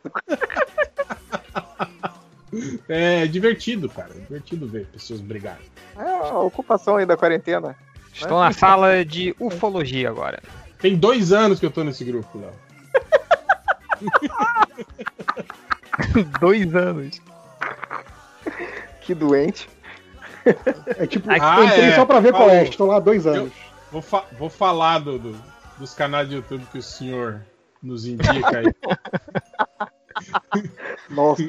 É 2.89 3.25
divertido, 3.27 3.89
cara. 3.89 4.09
É 4.15 4.19
divertido 4.19 4.67
ver 4.67 4.85
pessoas 4.87 5.21
brigarem. 5.21 5.65
É 5.97 6.29
a 6.29 6.37
ocupação 6.39 6.97
aí 6.97 7.05
da 7.05 7.17
quarentena. 7.17 7.75
Estou 8.13 8.39
na 8.39 8.51
sala 8.51 9.03
de 9.03 9.35
ufologia 9.39 10.09
agora. 10.09 10.41
Tem 10.79 10.95
dois 10.95 11.31
anos 11.33 11.59
que 11.59 11.65
eu 11.65 11.71
tô 11.71 11.83
nesse 11.83 12.03
grupo, 12.03 12.37
Léo. 12.39 12.53
Dois 16.39 16.75
anos. 16.75 17.21
Que 19.01 19.13
doente. 19.13 19.69
É 20.97 21.07
tipo, 21.07 21.29
Ah, 21.31 21.57
eu 21.59 21.63
entrei 21.65 21.85
é. 21.85 21.95
só 21.95 22.05
pra 22.05 22.19
ver 22.19 22.31
qual 22.31 22.49
é. 22.49 22.55
Falou. 22.57 22.69
Estou 22.69 22.87
lá 22.87 22.95
há 22.97 22.99
dois 22.99 23.25
anos. 23.27 23.53
Vou, 23.91 24.01
fa- 24.01 24.25
vou 24.37 24.49
falar 24.49 24.99
do, 24.99 25.19
do- 25.19 25.41
dos 25.77 25.93
canais 25.93 26.27
de 26.27 26.35
YouTube 26.35 26.65
que 26.71 26.79
o 26.79 26.83
senhor 26.83 27.41
nos 27.81 28.05
indica 28.05 28.59
aí. 28.59 28.65
Nossa, 31.09 31.43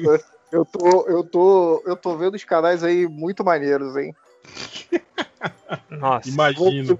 eu 0.55 0.65
tô, 0.65 1.05
eu 1.07 1.23
tô, 1.23 1.83
eu 1.85 1.95
tô 1.95 2.15
vendo 2.17 2.35
os 2.35 2.43
canais 2.43 2.83
aí 2.83 3.07
muito 3.07 3.43
maneiros, 3.43 3.95
hein? 3.97 4.15
Nossa. 5.89 6.29
Imagino. 6.29 6.99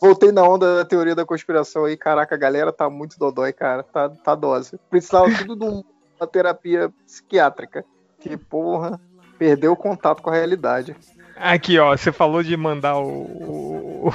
Voltei 0.00 0.30
na 0.30 0.42
onda 0.42 0.76
da 0.76 0.84
teoria 0.84 1.14
da 1.14 1.24
conspiração 1.24 1.84
aí, 1.84 1.96
caraca, 1.96 2.34
a 2.34 2.38
galera 2.38 2.72
tá 2.72 2.88
muito 2.88 3.18
dodói, 3.18 3.52
cara, 3.52 3.82
tá, 3.82 4.08
tá 4.08 4.34
dose. 4.34 4.78
Precisava 4.88 5.26
tudo 5.36 5.56
de 5.56 5.64
um- 5.64 5.82
uma 6.20 6.26
terapia 6.26 6.90
psiquiátrica. 7.04 7.84
Que 8.20 8.36
porra, 8.36 9.00
perdeu 9.38 9.72
o 9.72 9.76
contato 9.76 10.22
com 10.22 10.30
a 10.30 10.34
realidade. 10.34 10.94
Aqui, 11.36 11.78
ó, 11.78 11.96
você 11.96 12.10
falou 12.12 12.42
de 12.42 12.56
mandar 12.56 12.96
o, 12.98 13.08
o, 13.08 14.08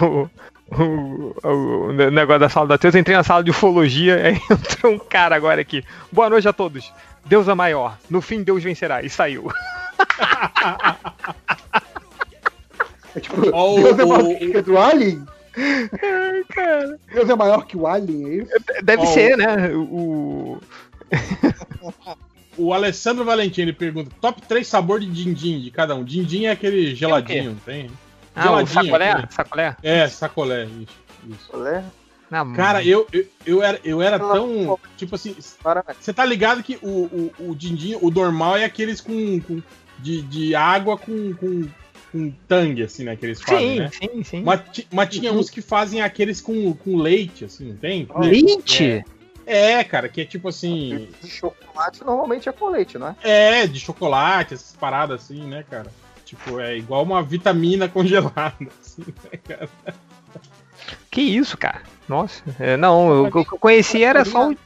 o, 0.72 1.36
o- 1.44 1.88
o 1.90 1.94
negócio 1.94 2.40
da 2.40 2.50
sala 2.50 2.68
da 2.68 2.78
Deus. 2.78 2.94
Eu 2.96 3.02
entrei 3.02 3.16
na 3.18 3.24
sala 3.24 3.44
de 3.44 3.52
ufologia, 3.52 4.16
aí 4.28 4.36
entrou 4.50 4.94
um 4.94 5.00
cara 5.00 5.36
agora 5.36 5.60
aqui. 5.62 5.84
Boa 6.12 6.30
noite 6.30 6.48
a 6.48 6.54
todos. 6.54 6.94
Deus 7.26 7.48
é 7.48 7.54
maior. 7.54 7.98
No 8.10 8.22
fim, 8.22 8.44
Deus 8.44 8.64
vencerá. 8.64 9.02
E 9.04 9.10
saiu. 9.10 9.52
É 13.16 13.20
tipo, 13.20 13.36
Ó, 13.54 13.76
o- 13.76 13.84
Deus 13.84 14.00
é 14.00 14.06
maior 14.06 14.64
que 14.64 14.72
o 14.72 14.80
Alien? 14.80 15.26
Ai, 15.56 16.44
cara. 16.50 17.00
Deus 17.14 17.30
é 17.30 17.36
maior 17.36 17.66
que 17.66 17.78
o 17.78 17.86
Alien, 17.86 18.26
é 18.28 18.36
isso? 18.44 18.52
Deve 18.84 19.04
Ó, 19.04 19.06
ser, 19.06 19.38
né? 19.38 19.70
O. 19.76 20.60
O 22.58 22.74
Alessandro 22.74 23.24
Valentini 23.24 23.72
pergunta: 23.72 24.10
top 24.20 24.42
3 24.42 24.66
sabor 24.68 25.00
de 25.00 25.06
din-din 25.06 25.60
de 25.62 25.70
cada 25.70 25.94
um. 25.96 26.04
Din-din 26.04 26.46
é 26.46 26.52
aquele 26.52 26.96
geladinho, 26.96 27.52
não 27.52 27.56
tem? 27.60 27.92
Ah, 28.36 28.42
o 28.42 28.44
Geladinho, 28.66 28.84
sacolé? 28.84 29.12
aquele. 29.12 29.28
Sacolé? 29.32 29.76
É, 29.84 30.08
sacolé, 30.08 30.64
isso. 30.66 30.98
isso. 31.30 31.50
Olé. 31.54 31.84
Não, 32.33 32.53
Cara, 32.53 32.83
eu, 32.83 33.08
eu, 33.14 33.28
eu 33.46 33.62
era, 33.62 33.80
eu 33.83 34.01
era 34.01 34.17
tão. 34.17 34.80
Tipo 34.98 35.14
assim, 35.14 35.35
você 35.99 36.12
tá 36.12 36.26
ligado 36.26 36.64
que 36.64 36.80
o, 36.82 37.32
o, 37.38 37.49
o 37.51 37.56
din-din, 37.56 37.96
o 38.01 38.10
normal 38.10 38.58
é 38.58 38.66
aqueles 38.66 38.99
com. 38.99 39.40
com- 39.42 39.62
de, 39.99 40.24
de 40.24 40.56
água 40.56 40.98
com, 40.98 41.33
com, 41.35 41.69
com 42.12 42.33
tangue, 42.48 42.82
assim, 42.82 43.03
né? 43.03 43.16
Que 43.16 43.26
eles 43.28 43.40
fazem, 43.40 43.69
Sim, 43.69 43.80
né? 43.80 43.92
sim, 43.92 44.24
sim. 44.24 44.44
Mas, 44.44 44.62
mas 44.92 45.10
tinha 45.10 45.32
uns 45.32 45.49
que 45.49 45.62
fazem 45.62 46.01
aqueles 46.01 46.42
com, 46.42 46.74
com 46.74 46.98
leite, 46.98 47.46
assim, 47.46 47.69
não 47.69 47.78
tem? 47.78 48.10
Leite? 48.17 49.06
É, 49.46 49.83
cara, 49.83 50.10
que 50.10 50.22
é 50.22 50.26
tipo 50.26 50.48
assim. 50.48 51.08
De 51.22 51.30
chocolate 51.30 52.03
normalmente 52.03 52.49
é 52.49 52.51
com 52.51 52.69
leite, 52.69 52.98
não 52.98 53.10
é? 53.10 53.16
É, 53.22 53.67
de 53.67 53.80
chocolate, 53.80 54.56
essas 54.56 54.76
paradas 54.76 55.22
assim, 55.24 55.44
né, 55.44 55.64
cara? 55.69 55.92
Tipo, 56.26 56.60
é 56.60 56.76
igual 56.76 57.03
uma 57.03 57.22
vitamina 57.22 57.88
congelada, 57.88 58.58
assim, 58.82 59.06
né, 59.06 59.40
cara? 59.48 59.69
Que 61.13 61.22
isso, 61.22 61.58
cara? 61.58 61.81
Nossa. 62.10 62.42
É, 62.60 62.76
não, 62.76 63.24
o 63.26 63.31
que 63.31 63.38
eu 63.38 63.46
conheci 63.60 64.03
era 64.03 64.26
só 64.26 64.49
o 64.49 64.58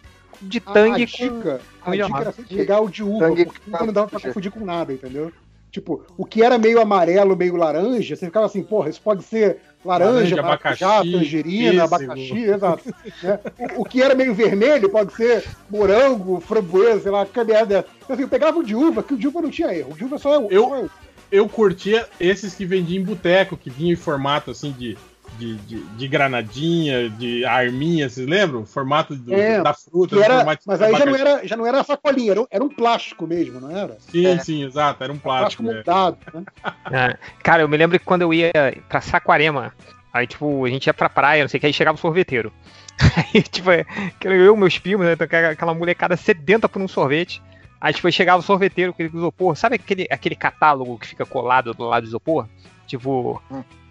de 0.42 0.62
A- 0.66 0.72
tangue 0.72 1.04
a 1.04 1.06
dica, 1.06 1.60
com 1.82 1.92
a 1.92 1.96
dica 1.96 2.18
era 2.20 2.34
pegar 2.34 2.82
o 2.82 2.90
de 2.90 3.04
uva, 3.04 3.28
Tangue 3.28 3.46
porque 3.46 3.62
nunca 3.70 3.86
não 3.86 3.94
dava 3.94 4.08
pra 4.08 4.20
confundir 4.20 4.52
com 4.52 4.64
nada, 4.64 4.94
entendeu? 4.94 5.32
Tipo, 5.70 6.04
o 6.18 6.26
que 6.26 6.42
era 6.42 6.58
meio 6.58 6.80
amarelo, 6.80 7.36
meio 7.36 7.56
laranja, 7.58 8.16
você 8.16 8.26
ficava 8.26 8.46
assim, 8.46 8.64
porra, 8.64 8.90
isso 8.90 9.02
pode 9.02 9.24
ser 9.24 9.58
laranja, 9.84 10.36
Laranja, 10.36 10.40
abacaxi, 10.40 11.12
tangerina, 11.12 11.88
pêssego. 11.88 12.12
abacaxi, 12.12 12.44
exato. 12.44 12.84
né? 13.22 13.40
o, 13.78 13.82
o 13.82 13.86
que 13.86 14.02
era 14.02 14.16
meio 14.16 14.34
vermelho 14.34 14.90
pode 14.90 15.14
ser 15.14 15.44
morango, 15.70 16.40
framboesa, 16.40 17.02
sei 17.02 17.12
lá, 17.12 17.26
dessa. 17.26 17.86
Então, 18.04 18.14
assim, 18.14 18.22
eu 18.24 18.30
pegava 18.30 18.58
o 18.58 18.64
de 18.64 18.74
uva, 18.74 19.04
que 19.04 19.14
o 19.14 19.18
de 19.18 19.28
uva 19.28 19.42
não 19.42 19.50
tinha 19.50 19.74
erro. 19.76 19.92
O 19.92 19.98
de 19.98 20.06
uva 20.06 20.18
só 20.18 20.34
é 20.34 20.38
o. 20.40 20.48
Eu- 20.50 20.64
só 20.70 20.76
é 20.78 20.80
o- 20.84 20.90
Eu 21.30 21.50
curtia 21.50 22.08
esses 22.22 22.56
que 22.56 22.66
vendiam 22.66 23.02
em 23.02 23.06
boteco, 23.06 23.58
que 23.58 23.70
vinham 23.70 23.92
em 23.92 23.98
formato 23.98 24.50
assim 24.52 24.72
de, 24.72 24.98
de, 25.38 25.56
de, 25.58 25.80
de 25.84 26.08
granadinha, 26.08 27.10
de 27.10 27.46
arminha, 27.46 28.10
vocês 28.10 28.28
lembram? 28.28 28.66
Formato 28.66 29.16
do- 29.16 29.34
É, 29.34 29.62
da 29.62 29.74
fruta, 29.74 30.16
era, 30.20 30.38
formato 30.38 30.64
mas 30.66 30.82
aí 30.82 30.96
já 30.96 31.06
não 31.06 31.16
era, 31.16 31.48
já 31.48 31.56
não 31.58 31.66
era 31.66 31.84
sacolinha, 31.84 32.32
era, 32.32 32.42
um- 32.42 32.48
era 32.50 32.64
um 32.64 32.70
plástico 32.70 33.28
mesmo, 33.28 33.60
não 33.60 33.70
era? 33.76 33.98
Sim, 34.00 34.26
É. 34.28 34.40
sim, 34.40 34.64
exato, 34.66 35.04
era 35.04 35.14
um 35.14 35.18
Plástico 35.18 35.64
plástico. 35.64 35.64
né? 35.64 35.74
moldado, 35.76 36.18
né? 36.34 36.44
É, 36.92 37.18
cara, 37.44 37.62
eu 37.62 37.68
me 37.70 37.78
lembro 37.78 38.00
que 38.00 38.06
quando 38.06 38.22
eu 38.24 38.34
ia 38.34 38.52
pra 38.90 39.02
Saquarema, 39.02 39.74
aí, 40.14 40.26
tipo, 40.28 40.66
a 40.66 40.70
gente 40.70 40.88
ia 40.88 40.94
pra 40.94 41.10
praia, 41.10 41.44
não 41.44 41.50
sei 41.50 41.58
o 41.58 41.62
que, 41.62 41.68
aí 41.68 41.74
chegava 41.74 41.98
o 41.98 42.02
sorveteiro. 42.02 42.52
Aí, 43.16 43.44
tipo, 43.44 43.70
é, 43.70 43.86
eu 44.24 44.56
e 44.56 44.58
meus 44.58 44.80
primos, 44.80 45.06
né, 45.06 45.14
então, 45.14 45.28
aquela 45.52 45.72
molecada 45.76 46.18
sedenta 46.18 46.68
por 46.68 46.82
um 46.82 46.88
sorvete. 46.88 47.40
Aí, 47.80 47.94
tipo, 47.94 48.12
chegava 48.12 48.40
o 48.40 48.44
sorveteiro, 48.44 48.90
aquele 48.92 49.10
isopor, 49.16 49.56
sabe 49.56 49.76
aquele, 49.76 50.08
aquele 50.10 50.36
catálogo 50.36 50.98
que 50.98 51.06
fica 51.08 51.24
colado 51.24 51.76
do 51.76 51.84
lado 51.84 52.02
do 52.04 52.08
isopor? 52.08 52.48
Tipo, 52.88 53.40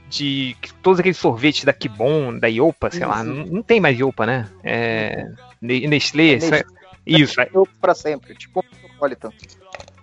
de 0.09 0.57
todos 0.83 1.01
aqueles 1.01 1.17
sorvetes 1.17 1.65
da 1.65 1.73
Kibon, 1.73 2.39
da 2.39 2.47
Iopa, 2.49 2.91
sei 2.91 3.05
lá, 3.07 3.23
não, 3.25 3.45
não 3.47 3.63
tem 3.63 3.81
mais 3.81 3.99
Iopa, 3.99 4.25
né? 4.27 4.49
É, 4.63 5.27
Ne- 5.61 5.87
Nestlé, 5.87 6.35
Nestlé. 6.35 6.59
sei- 6.59 6.65
isso. 7.07 7.41
aí- 7.41 7.49
Eu 7.53 7.67
pra 7.81 7.95
sempre, 7.95 8.35
tipo 8.35 8.65
Metropolitan. 8.73 9.31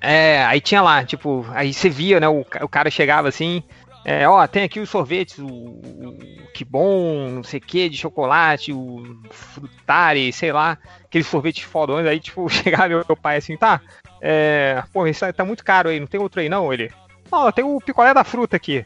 É, 0.02 0.44
aí 0.46 0.60
tinha 0.60 0.82
lá, 0.82 1.04
tipo, 1.06 1.46
aí 1.52 1.74
você 1.74 1.90
via, 1.90 2.20
né? 2.20 2.28
O, 2.28 2.42
o 2.42 2.68
cara 2.68 2.90
chegava 2.92 3.30
assim, 3.30 3.64
é, 4.04 4.28
ó, 4.28 4.46
tem 4.48 4.64
aqui 4.64 4.80
os 4.82 4.90
sorvetes, 4.90 5.38
o, 5.40 5.46
o 5.48 6.18
que 6.54 6.66
bom, 6.66 7.30
não 7.30 7.44
sei 7.44 7.60
o 7.60 7.62
que, 7.64 7.88
de 7.88 7.98
chocolate, 7.98 8.74
o 8.74 9.18
frutari, 9.32 10.32
sei 10.34 10.52
lá, 10.52 10.78
aqueles 11.06 11.28
sorvetes 11.28 11.64
fodões, 11.64 12.06
aí, 12.06 12.20
tipo, 12.20 12.48
chegava 12.50 12.90
meu, 12.90 13.06
meu 13.08 13.16
pai 13.16 13.38
assim, 13.38 13.56
tá, 13.56 13.80
é, 14.22 14.84
pô, 14.92 15.08
isso 15.08 15.32
tá 15.34 15.46
muito 15.46 15.64
caro 15.64 15.90
aí, 15.90 16.00
não 16.00 16.08
tem 16.08 16.20
outro 16.20 16.42
aí 16.42 16.50
não? 16.50 16.74
Ele, 16.74 16.92
ó, 17.32 17.52
tem 17.52 17.64
o 17.64 17.80
picolé 17.80 18.14
da 18.14 18.24
fruta 18.26 18.58
aqui. 18.58 18.86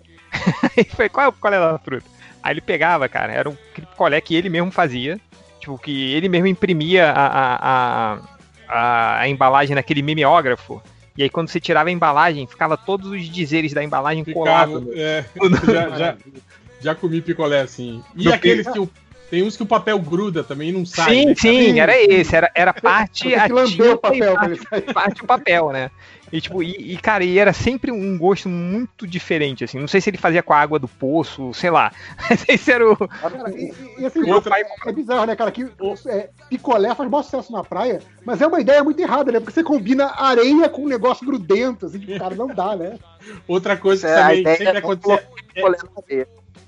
Aí 0.78 0.84
foi, 0.96 1.10
qual 1.10 1.26
é 1.26 1.30
o 1.30 1.34
picolé 1.34 1.60
da 1.60 1.78
fruta? 1.80 2.06
Aí 2.44 2.54
ele 2.54 2.62
pegava, 2.62 3.08
cara, 3.10 3.34
era 3.34 3.50
um 3.50 3.56
picolé 3.74 4.22
que 4.22 4.36
ele 4.36 4.50
mesmo 4.50 4.72
fazia, 4.72 5.20
tipo, 5.60 5.78
que 5.78 6.14
ele 6.14 6.30
mesmo 6.30 6.48
imprimia 6.48 7.12
a, 7.12 7.28
a, 7.28 7.56
a, 8.16 8.20
a, 8.70 9.20
a 9.22 9.28
embalagem 9.28 9.76
naquele 9.76 10.02
mimeógrafo, 10.02 10.82
e 11.18 11.24
aí 11.24 11.30
quando 11.30 11.50
você 11.50 11.60
tirava 11.60 11.90
a 11.90 11.92
embalagem, 11.92 12.46
ficava 12.48 12.78
todos 12.78 13.10
os 13.10 13.24
dizeres 13.30 13.74
da 13.74 13.84
embalagem 13.84 14.24
colados. 14.24 14.84
no- 14.84 14.94
é, 14.94 15.26
já, 15.66 15.90
já, 15.98 16.16
já 16.80 16.96
comi 16.96 17.22
picolé 17.22 17.62
assim. 17.62 18.04
E 18.16 18.26
No 18.26 18.34
aqueles 18.34 18.68
que 18.68 18.80
o, 18.80 18.90
tem 19.30 19.44
uns 19.44 19.58
que 19.58 19.64
o 19.64 19.66
papel 19.66 20.00
gruda 20.00 20.44
também 20.44 20.70
e 20.70 20.72
não 20.72 20.86
sai. 20.86 21.14
Sim, 21.14 21.26
né, 21.26 21.36
sim, 21.36 21.80
era 21.80 21.98
esse, 22.02 22.36
era, 22.36 22.52
era 22.56 22.72
parte 22.74 23.34
ativa 23.36 23.94
o 23.94 23.98
papel 23.98 24.34
e 24.54 24.58
parte, 24.58 24.94
parte 24.94 25.24
o 25.24 25.28
papel, 25.28 25.72
né? 25.72 25.92
E 26.32 26.42
tipo, 26.42 26.62
e, 26.62 26.94
e, 26.94 26.98
cara, 26.98 27.24
e 27.24 27.40
era 27.40 27.54
sempre 27.54 27.90
um 27.92 28.18
gosto 28.18 28.50
muito 28.50 29.08
diferente, 29.08 29.64
assim. 29.64 29.80
Não 29.80 29.88
sei 29.88 30.02
se 30.02 30.10
ele 30.10 30.18
fazia 30.18 30.44
com 30.44 30.52
a 30.52 30.58
água 30.60 30.78
do 30.78 30.88
poço, 30.88 31.54
sei 31.54 31.70
lá. 31.70 31.92
Esse 32.50 32.72
era 32.72 32.92
o. 32.92 32.98
Cara, 32.98 33.50
e, 33.56 33.74
e- 33.98 34.06
assim, 34.06 34.20
Meu 34.20 34.42
pai- 34.42 34.64
é 34.86 34.92
bizarro, 34.92 35.26
né, 35.26 35.36
cara? 35.36 35.52
Que 35.52 35.64
é, 36.08 36.30
picolé 36.50 36.94
faz 36.94 37.10
maior 37.10 37.24
sucesso 37.24 37.52
na 37.54 37.64
praia, 37.64 38.00
mas 38.26 38.42
é 38.42 38.48
uma 38.48 38.60
ideia 38.60 38.84
muito 38.84 39.00
errada, 39.00 39.32
né? 39.32 39.40
Porque 39.40 39.54
você 39.54 39.64
combina 39.64 40.12
areia 40.18 40.68
com 40.68 40.84
um 40.84 40.88
negócio 40.88 41.26
grudento, 41.26 41.86
assim, 41.86 42.00
tipo, 42.00 42.20
cara, 42.20 42.36
não 42.36 42.48
dá, 42.48 42.76
né? 42.76 43.00
Outra 43.48 43.78
coisa 43.78 44.06
que 44.08 44.14
É, 44.14 44.22
também 44.22 44.44
sempre 44.58 44.66
é 44.66 44.78
acontecia. 44.78 45.28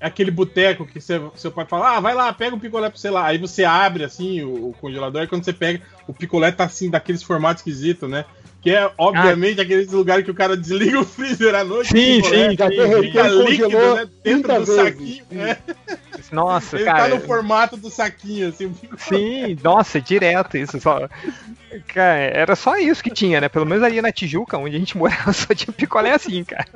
É 0.02 0.06
aquele 0.06 0.30
boteco 0.30 0.86
que 0.86 0.98
você- 1.00 1.20
seu 1.36 1.52
pai 1.52 1.66
fala, 1.66 1.96
ah, 1.96 2.00
vai 2.00 2.14
lá, 2.14 2.32
pega 2.32 2.56
um 2.56 2.58
picolé 2.58 2.88
pra 2.88 2.98
você 2.98 3.10
lá. 3.10 3.26
Aí 3.26 3.36
você 3.36 3.64
abre 3.64 4.04
assim 4.04 4.42
o, 4.42 4.68
o 4.70 4.72
congelador, 4.80 5.22
e 5.22 5.26
quando 5.26 5.44
você 5.44 5.52
pega, 5.52 5.82
o 6.08 6.14
picolé 6.14 6.50
tá 6.50 6.64
assim, 6.64 6.88
daqueles 6.88 7.22
formatos 7.22 7.60
esquisitos, 7.60 8.08
né? 8.08 8.24
Que 8.62 8.70
é, 8.70 8.90
obviamente, 8.98 9.60
aqueles 9.60 9.90
lugares 9.90 10.24
que 10.24 10.30
o 10.30 10.34
cara 10.34 10.54
desliga 10.56 11.00
o 11.00 11.04
freezer 11.04 11.54
à 11.54 11.64
noite. 11.64 11.88
Sim, 11.92 12.18
o 12.18 12.22
picolé 12.22 12.50
sim, 12.50 12.56
já 12.56 12.68
fica 12.68 12.70
derreteu, 12.88 13.42
líquido, 13.48 13.68
né? 13.94 14.08
Dentro 14.22 14.22
30 14.22 14.60
do 14.60 14.66
vezes. 14.66 14.84
saquinho. 14.84 15.24
é. 15.32 15.56
Nossa, 16.30 16.76
Ele 16.76 16.84
cara. 16.84 17.02
tá 17.02 17.08
no 17.08 17.20
formato 17.22 17.76
do 17.78 17.88
saquinho, 17.90 18.48
assim. 18.50 18.72
Sim, 18.98 19.56
nossa, 19.64 19.98
direto 20.00 20.56
isso. 20.58 20.78
Só... 20.78 21.08
Cara, 21.88 22.18
era 22.20 22.54
só 22.54 22.76
isso 22.76 23.02
que 23.02 23.10
tinha, 23.10 23.40
né? 23.40 23.48
Pelo 23.48 23.64
menos 23.66 23.82
ali 23.82 24.00
na 24.02 24.12
Tijuca, 24.12 24.58
onde 24.58 24.76
a 24.76 24.78
gente 24.78 24.96
morava, 24.98 25.32
só 25.32 25.54
tinha 25.54 25.72
picolé 25.72 26.12
assim, 26.12 26.44
cara. 26.44 26.66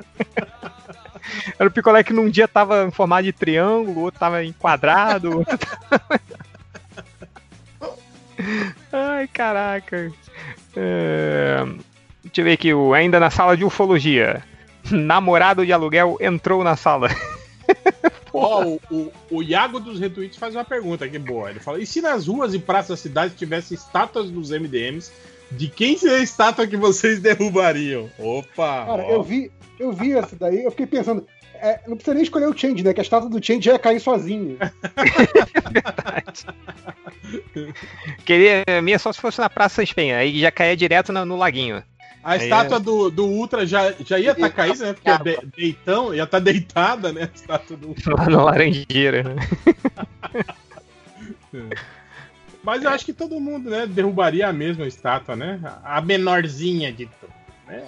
Era 1.59 1.69
o 1.69 1.71
picolé 1.71 2.03
que 2.03 2.13
num 2.13 2.29
dia 2.29 2.47
tava 2.47 2.83
em 2.85 2.91
formato 2.91 3.23
de 3.23 3.31
triângulo, 3.33 3.99
o 3.99 4.03
outro 4.03 4.19
tava 4.19 4.43
em 4.43 4.51
quadrado. 4.53 5.37
outro 5.37 5.57
tava- 5.57 6.19
Ai, 8.91 9.27
caraca. 9.27 10.11
É, 10.75 11.63
Deixa 12.23 12.41
eu 12.41 12.45
ver 12.45 12.53
aqui, 12.53 12.73
o- 12.73 12.93
ainda 12.93 13.19
na 13.19 13.29
sala 13.29 13.55
de 13.55 13.63
ufologia. 13.63 14.43
Namorado 14.91 15.65
de 15.65 15.71
aluguel 15.73 16.17
entrou 16.19 16.63
na 16.63 16.75
sala. 16.75 17.09
Ó, 18.33 18.63
o, 18.65 18.81
o, 18.91 19.11
o 19.31 19.43
Iago 19.43 19.79
dos 19.79 19.99
retweets 19.99 20.37
faz 20.37 20.53
uma 20.55 20.65
pergunta 20.65 21.07
que 21.07 21.17
boa. 21.17 21.49
Ele 21.49 21.59
fala: 21.59 21.79
e 21.79 21.85
se 21.85 22.01
nas 22.01 22.27
ruas 22.27 22.53
e 22.53 22.59
praças 22.59 22.89
da 22.89 22.97
cidade 22.97 23.33
tivesse 23.35 23.73
estátuas 23.73 24.29
dos 24.29 24.49
MDMs, 24.51 25.11
de 25.51 25.67
quem 25.69 25.97
seria 25.97 26.17
a 26.17 26.21
estátua 26.21 26.67
que 26.67 26.75
vocês 26.75 27.19
derrubariam? 27.21 28.09
Opa! 28.19 28.85
Cara, 28.85 29.03
ó. 29.03 29.11
eu 29.11 29.23
vi, 29.23 29.51
eu 29.79 29.93
vi 29.93 30.11
essa 30.13 30.35
daí, 30.35 30.63
eu 30.63 30.71
fiquei 30.71 30.85
pensando, 30.85 31.25
é, 31.65 31.79
não 31.87 31.95
precisa 31.95 32.13
nem 32.13 32.23
escolher 32.23 32.47
o 32.47 32.57
Change, 32.57 32.83
né? 32.83 32.93
Que 32.93 32.99
a 33.01 33.03
estátua 33.03 33.29
do 33.29 33.43
Change 33.43 33.61
já 33.65 33.73
ia 33.73 33.79
cair 33.79 33.99
sozinho. 33.99 34.57
Queria, 38.25 38.63
a 38.77 38.81
minha 38.81 38.99
só 38.99 39.11
se 39.11 39.19
fosse 39.19 39.39
na 39.39 39.49
Praça 39.49 39.81
Espenha, 39.83 40.17
aí 40.17 40.39
já 40.39 40.51
caía 40.51 40.75
direto 40.77 41.11
na- 41.11 41.25
no 41.25 41.37
laguinho. 41.37 41.83
A 42.23 42.31
Aí 42.31 42.39
estátua 42.43 42.77
é- 42.77 42.79
do, 42.79 43.09
do 43.11 43.25
Ultra 43.25 43.65
já, 43.67 43.91
já 44.03 44.17
ia 44.19 44.31
estar 44.31 44.49
caída, 44.49 44.85
né? 44.87 44.93
Porque 44.93 45.09
é 45.09 45.17
de- 45.17 45.45
deitão, 45.55 46.13
ia 46.13 46.23
estar 46.23 46.39
deitada, 46.39 47.11
né? 47.13 47.29
A 47.31 47.35
estátua 47.35 47.77
do 47.77 47.89
Ultra. 47.89 48.15
Lá 48.15 48.29
na 48.29 48.43
Laranjeira, 48.43 49.23
né? 49.23 49.35
Mas 52.63 52.83
eu 52.83 52.89
acho 52.89 53.05
que 53.05 53.13
todo 53.13 53.39
mundo, 53.39 53.69
né, 53.69 53.85
derrubaria 53.85 54.47
a 54.47 54.53
mesma 54.53 54.87
estátua, 54.87 55.35
né? 55.35 55.59
A 55.83 56.01
menorzinha 56.01 56.91
de. 56.91 57.07
Né? 57.67 57.85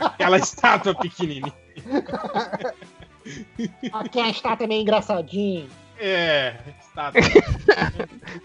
Aquela 0.00 0.38
estátua 0.38 0.94
pequenininha. 0.94 1.52
Aqui 3.92 4.20
a 4.20 4.28
estátua 4.28 4.64
é 4.64 4.66
meio 4.66 4.82
engraçadinha. 4.82 5.66
É, 5.98 6.54
estátua. 6.80 7.20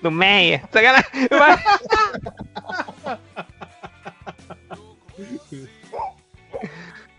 Do 0.01 0.11
Meia. 0.11 0.61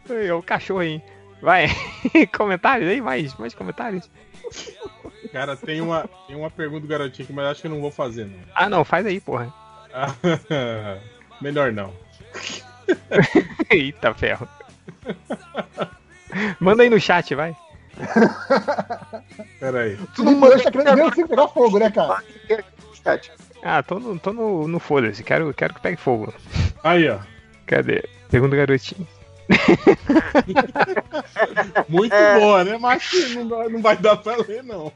Ai, 0.09 0.29
É 0.29 0.33
o 0.33 0.43
cachorro 0.43 0.81
aí. 0.81 1.03
Vai. 1.43 1.67
comentários 2.37 2.89
aí? 2.89 3.01
Mais, 3.01 3.35
mais 3.35 3.55
comentários? 3.55 4.11
Cara, 5.33 5.57
tem 5.57 5.81
uma, 5.81 6.09
tem 6.27 6.37
uma 6.37 6.51
pergunta 6.51 6.83
do 6.83 6.89
garotinho 6.89 7.25
aqui, 7.25 7.33
mas 7.33 7.47
acho 7.47 7.61
que 7.61 7.67
eu 7.67 7.73
não 7.73 7.81
vou 7.81 7.91
fazer, 7.91 8.25
não. 8.27 8.39
Ah, 8.55 8.69
não, 8.69 8.85
faz 8.85 9.05
aí, 9.07 9.21
porra. 9.21 9.53
Melhor 11.41 11.73
não. 11.73 11.93
Eita 13.71 14.15
ferro. 14.15 14.49
Manda 16.61 16.83
aí 16.83 16.91
no 16.91 17.01
chat, 17.01 17.35
vai. 17.35 17.57
Pera 19.61 19.81
aí. 19.81 19.99
Tudo 20.15 20.31
mundo 20.33 20.63
tá 20.63 20.71
querendo 20.71 20.95
mesmo 20.95 21.11
assim 21.11 21.27
pegar 21.27 21.49
fogo, 21.49 21.79
né, 21.79 21.91
cara? 21.91 22.23
Ah, 23.63 23.83
tô 23.83 23.99
no, 23.99 24.19
tô 24.19 24.33
no, 24.33 24.69
no 24.69 24.79
foda-se. 24.79 25.23
Quero, 25.25 25.53
quero 25.53 25.75
que 25.75 25.81
pegue 25.81 25.97
fogo. 25.97 26.33
Aí, 26.85 27.09
ó. 27.09 27.19
Cadê? 27.67 28.05
Pergunta 28.31 28.57
garotinho. 28.57 29.07
Muito 31.89 32.15
boa, 32.39 32.65
né? 32.65 32.77
Mas 32.79 33.11
não, 33.35 33.69
não 33.71 33.83
vai 33.83 33.97
dar 33.97 34.17
pra 34.17 34.37
ler, 34.37 34.63
não. 34.63 34.93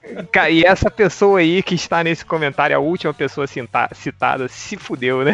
E 0.50 0.64
essa 0.64 0.90
pessoa 0.90 1.40
aí 1.40 1.62
que 1.62 1.74
está 1.74 2.04
nesse 2.04 2.24
comentário, 2.24 2.76
a 2.76 2.80
última 2.80 3.12
pessoa 3.14 3.46
cita- 3.46 3.90
citada, 3.94 4.48
se 4.48 4.76
fudeu, 4.76 5.24
né? 5.24 5.32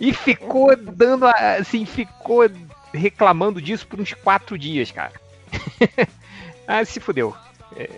E 0.00 0.12
ficou 0.12 0.76
dando, 0.76 1.26
a- 1.26 1.56
assim, 1.60 1.84
ficou 1.84 2.48
reclamando 2.92 3.60
disso 3.60 3.86
por 3.86 4.00
uns 4.00 4.12
quatro 4.14 4.58
dias, 4.58 4.90
cara. 4.90 5.12
ah, 6.66 6.84
se 6.84 7.00
fudeu. 7.00 7.34
É, 7.76 7.88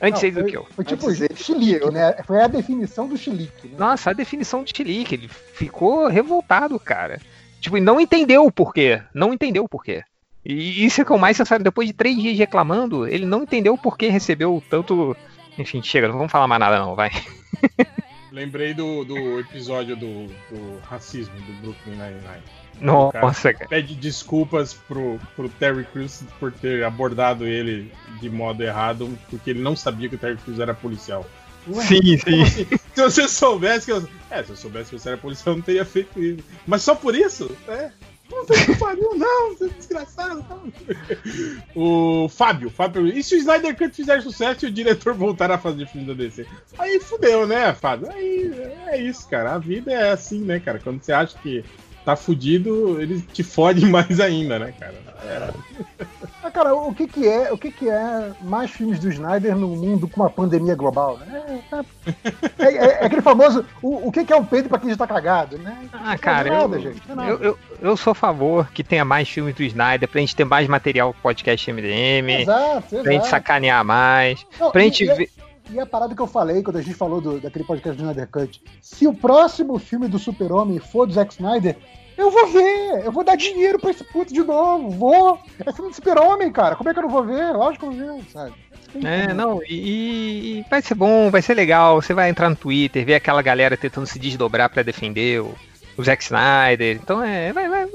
antes 0.00 0.22
Não, 0.22 0.28
aí 0.28 0.30
do 0.34 0.40
foi- 0.40 0.50
que 0.50 0.56
eu. 0.56 0.66
Foi 0.74 0.84
tipo 0.84 1.06
chilique, 1.36 1.90
né? 1.90 2.14
Foi 2.24 2.42
a 2.42 2.46
definição 2.46 3.08
do 3.08 3.16
chilique. 3.16 3.68
Né? 3.68 3.74
Nossa, 3.78 4.10
a 4.10 4.12
definição 4.12 4.62
de 4.64 4.72
chilique, 4.76 5.14
ele 5.14 5.28
ficou 5.28 6.06
revoltado, 6.08 6.78
cara. 6.78 7.20
Tipo, 7.60 7.76
e 7.78 7.80
não 7.80 8.00
entendeu 8.00 8.44
o 8.44 8.52
porquê. 8.52 9.00
Não 9.14 9.32
entendeu 9.32 9.64
o 9.64 9.68
porquê. 9.68 10.02
E 10.44 10.84
isso 10.84 11.00
é 11.00 11.04
que 11.04 11.12
é 11.12 11.14
o 11.14 11.18
mais 11.18 11.36
sensacional. 11.36 11.62
Depois 11.62 11.86
de 11.86 11.94
três 11.94 12.16
dias 12.16 12.36
reclamando, 12.36 13.06
ele 13.06 13.24
não 13.24 13.44
entendeu 13.44 13.74
o 13.74 13.78
porquê 13.78 14.08
recebeu 14.08 14.60
tanto. 14.68 15.16
Enfim, 15.56 15.80
chega, 15.82 16.08
não 16.08 16.16
vamos 16.16 16.32
falar 16.32 16.48
mais 16.48 16.58
nada, 16.60 16.78
não, 16.80 16.94
vai. 16.96 17.10
Lembrei 18.32 18.72
do, 18.72 19.04
do 19.04 19.38
episódio 19.38 19.94
do, 19.94 20.26
do 20.26 20.78
racismo 20.88 21.34
do 21.34 21.52
Brooklyn 21.60 21.92
Nine-Nine. 21.92 22.42
Nossa, 22.80 23.52
cara. 23.52 23.68
Pede 23.68 23.94
desculpas 23.94 24.72
pro, 24.72 25.20
pro 25.36 25.50
Terry 25.50 25.84
Crews 25.84 26.24
por 26.40 26.50
ter 26.50 26.82
abordado 26.82 27.46
ele 27.46 27.92
de 28.20 28.30
modo 28.30 28.62
errado, 28.62 29.16
porque 29.28 29.50
ele 29.50 29.60
não 29.60 29.76
sabia 29.76 30.08
que 30.08 30.14
o 30.14 30.18
Terry 30.18 30.38
Crews 30.38 30.58
era 30.58 30.72
policial. 30.72 31.26
Ué, 31.68 31.82
Sim, 31.82 32.16
sim. 32.16 32.42
assim? 32.42 32.66
Se 32.94 33.02
você 33.02 33.28
soubesse 33.28 33.86
que 33.86 33.92
eu. 33.92 34.08
É, 34.30 34.42
se 34.42 34.50
eu 34.50 34.56
soubesse 34.56 34.90
que 34.90 34.98
você 34.98 35.10
era 35.10 35.18
policial, 35.18 35.54
eu 35.54 35.58
não 35.58 35.64
teria 35.64 35.84
feito 35.84 36.22
isso. 36.22 36.44
Mas 36.66 36.82
só 36.82 36.94
por 36.94 37.14
isso? 37.14 37.56
É. 37.68 37.90
Você 38.32 38.66
não 38.66 38.76
pariu, 38.76 39.14
não, 39.14 39.50
você 39.50 39.66
é 39.66 39.68
desgraçado. 39.68 40.44
Não. 40.48 40.72
O 41.74 42.28
Fábio, 42.28 42.70
Fábio, 42.70 43.06
e 43.06 43.22
se 43.22 43.34
o 43.34 43.38
Snyder 43.38 43.76
Cut 43.76 43.94
fizer 43.94 44.20
sucesso 44.22 44.64
e 44.64 44.68
o 44.68 44.72
diretor 44.72 45.14
voltar 45.14 45.50
a 45.50 45.58
fazer 45.58 45.86
filme 45.86 46.06
da 46.06 46.14
DC? 46.14 46.46
Aí 46.78 46.98
fudeu, 47.00 47.46
né, 47.46 47.72
Fábio? 47.74 48.10
Aí 48.10 48.50
é 48.88 49.00
isso, 49.00 49.28
cara. 49.28 49.54
A 49.54 49.58
vida 49.58 49.92
é 49.92 50.10
assim, 50.10 50.40
né, 50.40 50.58
cara? 50.58 50.78
Quando 50.78 51.02
você 51.02 51.12
acha 51.12 51.36
que 51.38 51.64
tá 52.04 52.16
fudido, 52.16 53.00
ele 53.00 53.20
te 53.20 53.42
fode 53.42 53.84
mais 53.86 54.18
ainda, 54.18 54.58
né, 54.58 54.74
cara? 54.78 55.11
É. 55.24 55.50
Mas, 56.42 56.52
cara, 56.52 56.74
o 56.74 56.92
que 56.92 57.06
que 57.06 57.26
é, 57.28 57.52
o 57.52 57.56
que 57.58 57.70
que 57.70 57.88
é 57.88 58.32
mais 58.42 58.70
filmes 58.70 58.98
do 58.98 59.08
Snyder 59.08 59.54
no 59.56 59.68
mundo 59.68 60.08
com 60.08 60.20
uma 60.20 60.30
pandemia 60.30 60.74
global? 60.74 61.18
né? 61.18 61.62
É, 62.58 62.64
é- 62.64 62.76
é- 62.76 63.02
é 63.02 63.06
aquele 63.06 63.22
famoso, 63.22 63.64
o, 63.80 64.08
o 64.08 64.12
que 64.12 64.24
que 64.24 64.32
é 64.32 64.36
um 64.36 64.44
peito 64.44 64.68
pra 64.68 64.78
quem 64.78 64.90
já 64.90 64.96
tá 64.96 65.06
cagado, 65.06 65.56
né? 65.58 65.88
Ah, 65.92 66.18
cara, 66.18 66.48
é 66.48 66.52
nada, 66.52 66.76
eu, 66.76 66.80
gente, 66.80 67.02
eu, 67.08 67.38
eu, 67.38 67.58
eu 67.80 67.96
sou 67.96 68.10
a 68.10 68.14
favor 68.14 68.68
que 68.72 68.82
tenha 68.82 69.04
mais 69.04 69.28
filmes 69.28 69.54
do 69.54 69.62
Snyder 69.62 70.08
pra 70.08 70.20
gente 70.20 70.34
ter 70.34 70.44
mais 70.44 70.66
material 70.66 71.12
pro 71.12 71.22
podcast 71.22 71.70
MDM, 71.72 72.42
Exato, 72.42 72.88
pra 72.88 72.98
gente 72.98 73.08
exato. 73.12 73.28
sacanear 73.28 73.84
mais, 73.84 74.44
Não, 74.58 74.70
pra 74.72 74.80
e- 74.82 74.84
gente 74.84 75.04
ver. 75.06 75.30
E 75.70 75.78
a 75.78 75.86
parada 75.86 76.14
que 76.14 76.20
eu 76.20 76.26
falei 76.26 76.62
quando 76.62 76.76
a 76.76 76.82
gente 76.82 76.94
falou 76.96 77.20
do- 77.20 77.40
daquele 77.40 77.64
podcast 77.64 77.96
do 77.96 78.02
Snyder 78.02 78.28
Cut. 78.28 78.60
Se 78.80 79.06
o 79.06 79.14
próximo 79.14 79.78
filme 79.78 80.06
do 80.08 80.18
Super-Homem 80.18 80.78
for 80.80 81.06
do 81.06 81.14
Zack 81.14 81.32
Snyder, 81.32 81.76
eu 82.16 82.30
vou 82.30 82.46
ver! 82.48 83.04
Eu 83.04 83.12
vou 83.12 83.24
dar 83.24 83.36
dinheiro 83.36 83.78
pra 83.78 83.90
esse 83.90 84.04
puto 84.04 84.32
de 84.32 84.42
novo! 84.42 84.90
Vou! 84.90 85.38
É 85.64 85.72
filme 85.72 85.90
do 85.90 85.94
Super-Homem, 85.94 86.50
cara! 86.52 86.76
Como 86.76 86.88
é 86.88 86.92
que 86.92 86.98
eu 86.98 87.04
não 87.04 87.10
vou 87.10 87.24
ver? 87.24 87.52
Lógico 87.52 87.90
que 87.90 87.96
eu 87.96 88.06
vou 88.06 88.16
ver, 88.18 88.30
sabe? 88.30 88.54
É, 89.02 89.32
não, 89.32 89.62
e, 89.62 90.58
e 90.58 90.64
vai 90.68 90.82
ser 90.82 90.94
bom, 90.94 91.30
vai 91.30 91.40
ser 91.40 91.54
legal. 91.54 92.00
Você 92.00 92.12
vai 92.12 92.28
entrar 92.28 92.50
no 92.50 92.56
Twitter, 92.56 93.04
ver 93.04 93.14
aquela 93.14 93.40
galera 93.40 93.76
tentando 93.76 94.06
se 94.06 94.18
desdobrar 94.18 94.68
pra 94.68 94.82
defender 94.82 95.40
o, 95.40 95.54
o 95.96 96.04
Zack 96.04 96.22
Snyder. 96.22 96.96
Então 97.02 97.22
é, 97.22 97.52
vai, 97.52 97.68
vai, 97.68 97.86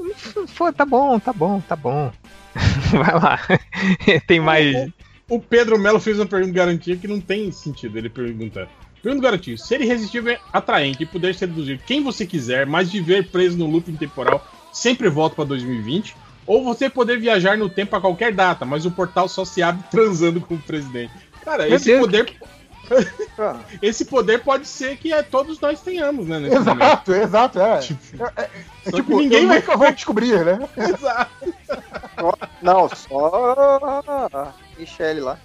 pô, 0.56 0.72
tá 0.72 0.84
bom, 0.84 1.18
tá 1.20 1.32
bom, 1.32 1.60
tá 1.60 1.76
bom. 1.76 2.10
vai 2.90 3.14
lá. 3.14 3.40
Tem 4.26 4.40
mais. 4.40 4.90
O 5.28 5.38
Pedro 5.38 5.78
Melo 5.78 6.00
fez 6.00 6.18
uma 6.18 6.26
pergunta 6.26 6.54
garantia 6.54 6.96
que 6.96 7.06
não 7.06 7.20
tem 7.20 7.52
sentido. 7.52 7.98
Ele 7.98 8.08
pergunta: 8.08 8.68
Pergunta 9.02 9.22
garantia: 9.22 9.56
ser 9.56 9.80
irresistível 9.80 10.32
é 10.34 10.40
atraente 10.52 11.02
e 11.02 11.06
puder 11.06 11.34
seduzir 11.34 11.80
quem 11.86 12.02
você 12.02 12.26
quiser, 12.26 12.66
mas 12.66 12.90
viver 12.90 13.28
preso 13.28 13.56
no 13.56 13.66
looping 13.66 13.96
temporal 13.96 14.46
sempre 14.72 15.08
volta 15.08 15.36
pra 15.36 15.44
2020. 15.44 16.16
Ou 16.46 16.64
você 16.64 16.88
poder 16.88 17.18
viajar 17.20 17.58
no 17.58 17.68
tempo 17.68 17.94
a 17.94 18.00
qualquer 18.00 18.32
data, 18.32 18.64
mas 18.64 18.86
o 18.86 18.90
portal 18.90 19.28
só 19.28 19.44
se 19.44 19.62
abre 19.62 19.84
transando 19.90 20.40
com 20.40 20.54
o 20.54 20.58
presidente. 20.58 21.12
Cara, 21.44 21.66
Meu 21.66 21.76
esse 21.76 21.86
Deus. 21.86 22.00
poder. 22.00 22.34
esse 23.82 24.04
poder 24.06 24.42
pode 24.42 24.66
ser 24.66 24.96
que 24.96 25.12
é, 25.12 25.22
todos 25.22 25.60
nós 25.60 25.80
tenhamos, 25.82 26.26
né? 26.26 26.40
nesse 26.40 26.58
momento. 26.58 27.12
Exato, 27.12 27.14
exato, 27.14 27.60
é. 27.60 27.78
É, 27.78 28.42
é, 28.42 28.44
é 28.44 28.50
Só 28.90 28.96
tipo, 28.96 29.10
que 29.10 29.22
ninguém 29.24 29.46
vai- 29.46 29.58
nunca 29.58 29.76
vou 29.76 29.92
descobrir, 29.92 30.42
né? 30.44 30.58
Exato. 30.74 31.30
Não, 32.62 32.88
só 32.88 33.68
a 34.06 34.52
Michelle 34.78 35.20
lá. 35.20 35.38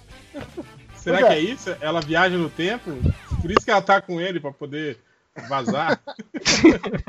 Será 1.04 1.18
Pois 1.18 1.28
que 1.28 1.34
é. 1.34 1.36
é 1.36 1.40
isso? 1.40 1.76
Ela 1.82 2.00
viaja 2.00 2.38
no 2.38 2.48
tempo? 2.48 2.90
Por 3.42 3.50
isso 3.50 3.60
que 3.62 3.70
ela 3.70 3.82
tá 3.82 4.00
com 4.00 4.18
ele, 4.18 4.40
pra 4.40 4.50
poder 4.50 4.98
vazar? 5.48 6.00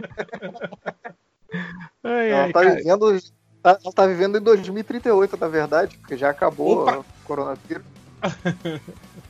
Ai, 2.03 2.31
Ela 2.31 2.43
ai, 2.43 2.51
tá 2.51 2.61
cara. 2.61 2.75
vivendo. 2.75 3.21
tá- 3.63 3.79
ela 3.83 3.93
tá 3.93 4.05
vivendo 4.05 4.37
em 4.37 4.41
2038, 4.41 5.37
na 5.37 5.47
verdade, 5.47 5.97
porque 5.97 6.17
já 6.17 6.29
acabou 6.29 6.81
Opa! 6.81 6.99
o 6.99 7.05
coronavírus. 7.23 7.83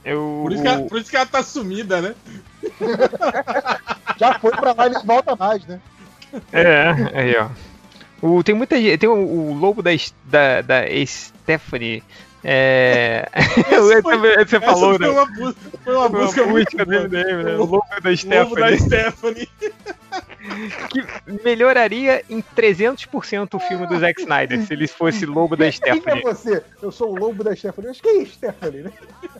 Eu, 0.03 0.41
Por 0.43 0.51
isso, 0.53 0.61
que 0.61 0.67
ela, 0.67 0.81
por 0.83 0.97
isso 0.99 1.09
que 1.09 1.15
ela 1.15 1.25
tá 1.25 1.41
sumida, 1.43 1.99
né? 2.01 2.15
Já 4.17 4.37
foi 4.39 4.51
pra 4.51 4.73
lá 4.73 4.87
e 4.87 4.91
não 4.91 5.03
volta 5.03 5.35
mais, 5.35 5.65
né? 5.65 5.79
É, 6.53 6.89
aí, 7.19 7.35
ó. 7.37 7.49
O, 8.21 8.43
tem 8.43 8.53
muita 8.53 8.79
gente. 8.79 8.99
Tem 8.99 9.09
o, 9.09 9.13
o 9.15 9.53
lobo 9.53 9.81
da, 9.81 9.89
da, 10.25 10.61
da 10.61 10.75
Stephanie. 11.07 12.03
É. 12.47 13.27
Foi- 14.03 14.35
você 14.45 14.59
falou, 14.59 14.97
foi 14.97 14.99
né? 14.99 15.09
uma 15.09 15.25
busca, 15.25 15.59
foi 15.83 15.95
uma 15.95 16.09
Foi 16.09 16.19
uma 16.19 16.25
busca 16.25 16.45
muito 16.45 16.77
busca 16.77 16.85
boa. 16.85 17.07
dele, 17.07 17.43
né? 17.43 17.55
O 17.55 17.65
lobo 17.65 17.81
da 18.03 18.09
Lobo 18.39 18.55
da 18.55 18.77
Stephanie. 18.77 18.79
Stephanie. 18.79 19.49
que 20.91 21.03
melhoraria 21.43 22.23
em 22.29 22.43
300% 22.55 23.55
o 23.55 23.59
filme 23.59 23.87
do 23.87 23.99
Zack 23.99 24.21
Snyder 24.21 24.61
se 24.65 24.73
ele 24.73 24.87
fosse 24.87 25.25
lobo 25.25 25.55
da 25.55 25.65
Quem 25.65 25.67
é 25.69 25.71
Stephanie. 25.71 26.21
você? 26.23 26.63
Eu 26.81 26.91
sou 26.91 27.11
o 27.11 27.15
lobo 27.19 27.43
da 27.43 27.55
Stephanie. 27.55 27.89
Acho 27.89 28.01
que 28.03 28.09
é 28.09 28.25
Stephanie, 28.25 28.83
né? 28.83 28.91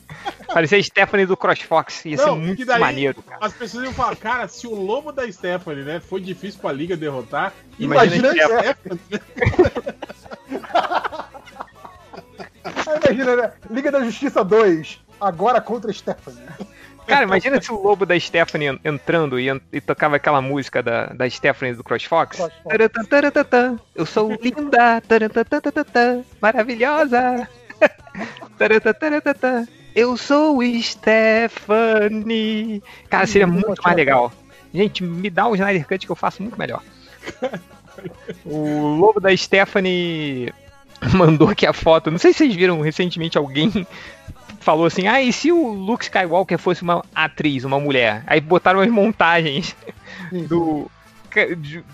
Parecia 0.51 0.81
Stephanie 0.81 1.27
do 1.27 1.37
CrossFox. 1.37 2.05
Ia 2.05 2.17
ser 2.17 2.25
Não, 2.25 2.37
muito 2.37 2.57
que 2.57 2.65
daí 2.65 2.79
maneiro, 2.79 3.21
cara. 3.21 3.45
as 3.45 3.53
pessoas 3.53 3.83
iam 3.83 3.93
falar, 3.93 4.15
cara, 4.15 4.47
se 4.47 4.65
o 4.65 4.73
lobo 4.73 5.11
da 5.11 5.31
Stephanie, 5.31 5.83
né, 5.83 5.99
foi 5.99 6.19
difícil 6.21 6.59
pra 6.59 6.71
Liga 6.71 6.97
derrotar, 6.97 7.53
Imagina 7.77 8.29
imagina, 8.33 8.55
a 8.55 8.59
a 8.59 8.63
Stephanie. 8.63 8.99
Imagina, 13.15 13.35
né? 13.35 13.51
Liga 13.69 13.91
da 13.91 14.03
Justiça 14.03 14.43
2, 14.43 14.99
agora 15.19 15.61
contra 15.61 15.91
Stephanie. 15.93 16.39
Cara, 17.07 17.23
imagina 17.23 17.61
se 17.61 17.71
o 17.71 17.81
lobo 17.81 18.05
da 18.05 18.19
Stephanie 18.19 18.69
en- 18.69 18.79
entrando 18.83 19.39
e, 19.39 19.47
e 19.71 19.79
tocava 19.79 20.15
aquela 20.15 20.41
música 20.41 20.81
da, 20.81 21.07
da 21.07 21.29
Stephanie 21.29 21.75
do 21.75 21.83
CrossFox. 21.83 22.37
Taratã, 22.67 23.03
Eu 23.93 24.05
sou 24.05 24.31
linda, 24.33 25.01
maravilhosa. 26.41 27.47
Eu 29.95 30.17
sou 30.17 30.59
Stephanie. 30.81 32.81
Cara, 33.09 33.27
seria 33.27 33.47
muito 33.47 33.81
mais 33.83 33.95
legal. 33.95 34.31
Gente, 34.73 35.03
me 35.03 35.29
dá 35.29 35.47
o 35.47 35.55
Snyder 35.55 35.87
Cut 35.87 36.05
que 36.05 36.11
eu 36.11 36.15
faço 36.15 36.41
muito 36.41 36.57
melhor. 36.57 36.81
O 38.43 38.97
lobo 38.97 39.21
da 39.21 39.35
Stephanie 39.35 40.53
mandou 41.13 41.49
aqui 41.49 41.65
a 41.65 41.73
foto. 41.73 42.11
Não 42.11 42.17
sei 42.17 42.33
se 42.33 42.39
vocês 42.39 42.55
viram 42.55 42.81
recentemente 42.81 43.37
alguém 43.37 43.71
falou 44.59 44.85
assim: 44.85 45.07
ah, 45.07 45.21
e 45.21 45.31
se 45.31 45.51
o 45.51 45.73
Luke 45.73 46.03
Skywalker 46.03 46.57
fosse 46.57 46.81
uma 46.81 47.03
atriz, 47.13 47.63
uma 47.63 47.79
mulher? 47.79 48.23
Aí 48.27 48.41
botaram 48.41 48.79
as 48.79 48.89
montagens 48.89 49.75
do, 50.47 50.89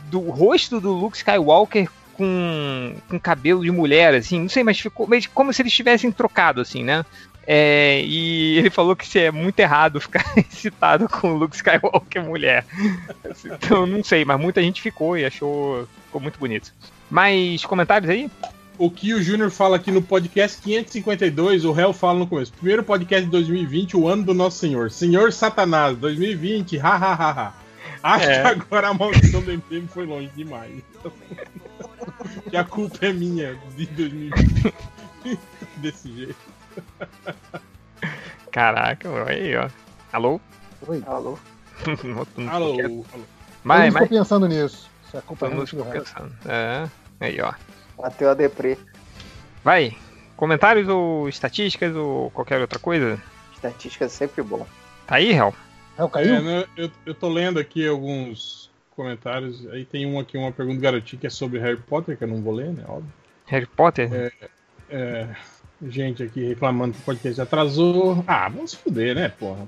do 0.10 0.20
rosto 0.22 0.80
do 0.80 0.92
Luke 0.92 1.18
Skywalker 1.18 1.90
com, 2.14 2.96
com 3.10 3.20
cabelo 3.20 3.64
de 3.64 3.72
mulher, 3.72 4.14
assim, 4.14 4.42
não 4.42 4.50
sei, 4.50 4.64
mas 4.64 4.80
ficou 4.80 5.08
mas 5.08 5.26
como 5.26 5.52
se 5.52 5.62
eles 5.62 5.74
tivessem 5.74 6.12
trocado, 6.12 6.62
assim, 6.62 6.84
né? 6.84 7.06
É, 7.46 8.02
e 8.04 8.58
ele 8.60 8.70
falou 8.70 8.96
que 8.96 9.04
isso 9.04 9.18
é 9.18 9.32
muito 9.32 9.60
errado 9.60 10.00
ficar 10.00 10.24
excitado 10.38 11.10
com 11.10 11.34
o 11.34 11.38
Luke 11.38 11.56
Skywalker 11.56 12.24
mulher. 12.24 12.66
Então, 13.46 13.86
não 13.86 14.04
sei, 14.04 14.24
mas 14.24 14.40
muita 14.40 14.62
gente 14.62 14.82
ficou 14.82 15.18
e 15.18 15.26
achou 15.26 15.88
ficou 16.06 16.22
muito 16.22 16.40
bonito. 16.40 16.74
Mais 17.10 17.66
comentários 17.66 18.10
aí? 18.10 18.30
O 18.78 18.90
que 18.90 19.14
o 19.14 19.22
Júnior 19.22 19.52
fala 19.52 19.76
aqui 19.76 19.92
no 19.92 20.02
podcast 20.02 20.60
552, 20.62 21.66
o 21.66 21.72
réu 21.72 21.94
fala 21.94 22.20
no 22.20 22.28
começo. 22.28 22.52
Primeiro 22.54 22.84
podcast 22.84 23.26
de 23.26 23.32
2020, 23.32 23.96
o 23.96 24.08
ano 24.08 24.24
do 24.24 24.34
Nosso 24.34 24.58
Senhor. 24.58 24.90
Senhor 24.90 25.32
Satanás, 25.32 25.96
2020, 25.98 26.80
ha 26.80 26.90
ha 26.96 27.14
ha 27.14 27.32
ha. 27.32 27.54
Acho 28.02 28.30
É. 28.30 28.42
que 28.42 28.48
agora 28.48 28.88
a 28.90 28.94
maldição 28.94 29.42
do 29.42 29.52
MPM 29.52 29.88
foi 29.88 30.06
longe 30.08 30.32
demais. 30.36 30.82
que 32.50 32.58
a 32.58 32.64
culpa 32.64 33.06
é 33.06 33.14
minha 33.14 33.56
de 33.78 33.86
2020. 33.86 34.74
Desse 35.78 36.12
jeito. 36.12 36.36
Caraca, 38.52 39.08
aí, 39.28 39.56
ó. 39.56 39.70
Alô? 40.12 40.42
Oi. 40.88 41.04
Alô? 41.06 41.38
Alô, 42.50 42.80
alô. 42.82 43.06
Mas, 43.64 43.80
eu 43.80 43.86
não 43.86 43.94
mas 43.94 43.94
estou 43.94 44.08
pensando 44.08 44.48
nisso. 44.48 44.90
Isso 45.08 45.18
é 45.18 45.22
culpa 45.22 45.50
ficou 45.68 45.84
resto. 45.84 46.14
pensando. 46.14 46.34
É, 46.48 46.90
aí, 47.20 47.40
ó. 47.42 47.54
Bateu 48.02 48.32
a 48.32 48.34
deprê. 48.34 48.78
Vai. 49.64 49.96
Comentários 50.36 50.88
ou 50.88 51.30
estatísticas 51.30 51.96
ou 51.96 52.32
qualquer 52.32 52.60
outra 52.60 52.80
coisa? 52.80 53.22
Estatística 53.54 54.06
é 54.06 54.10
sempre 54.10 54.42
bom. 54.42 54.66
Tá 55.06 55.16
aí, 55.16 55.32
Hel? 55.32 55.54
O 56.00 56.10
caiu? 56.10 56.36
É, 56.36 56.42
né, 56.42 56.66
eu, 56.76 56.90
eu 57.06 57.14
tô 57.14 57.30
lendo 57.30 57.60
aqui 57.60 57.88
alguns 57.88 58.72
comentários. 58.96 59.68
Aí 59.68 59.86
tem 59.86 60.06
um 60.06 60.20
aqui, 60.20 60.38
uma 60.38 60.52
pergunta 60.52 60.82
garotinha 60.82 61.20
que 61.20 61.28
é 61.28 61.30
sobre 61.30 61.60
Harry 61.60 61.78
Potter, 61.78 62.18
que 62.18 62.24
eu 62.24 62.28
não 62.28 62.42
vou 62.42 62.54
ler, 62.54 62.72
né? 62.72 62.84
Óbvio. 62.88 63.14
Harry 63.46 63.68
Potter? 63.68 64.12
É, 64.12 64.32
é, 64.90 65.28
gente 65.84 66.24
aqui 66.24 66.44
reclamando 66.44 66.94
que 66.94 67.02
o 67.02 67.06
podcast 67.06 67.40
atrasou. 67.40 68.24
Ah, 68.26 68.50
vamos 68.50 68.72
se 68.72 68.78
fuder, 68.78 69.14
né, 69.14 69.30
porra? 69.30 69.68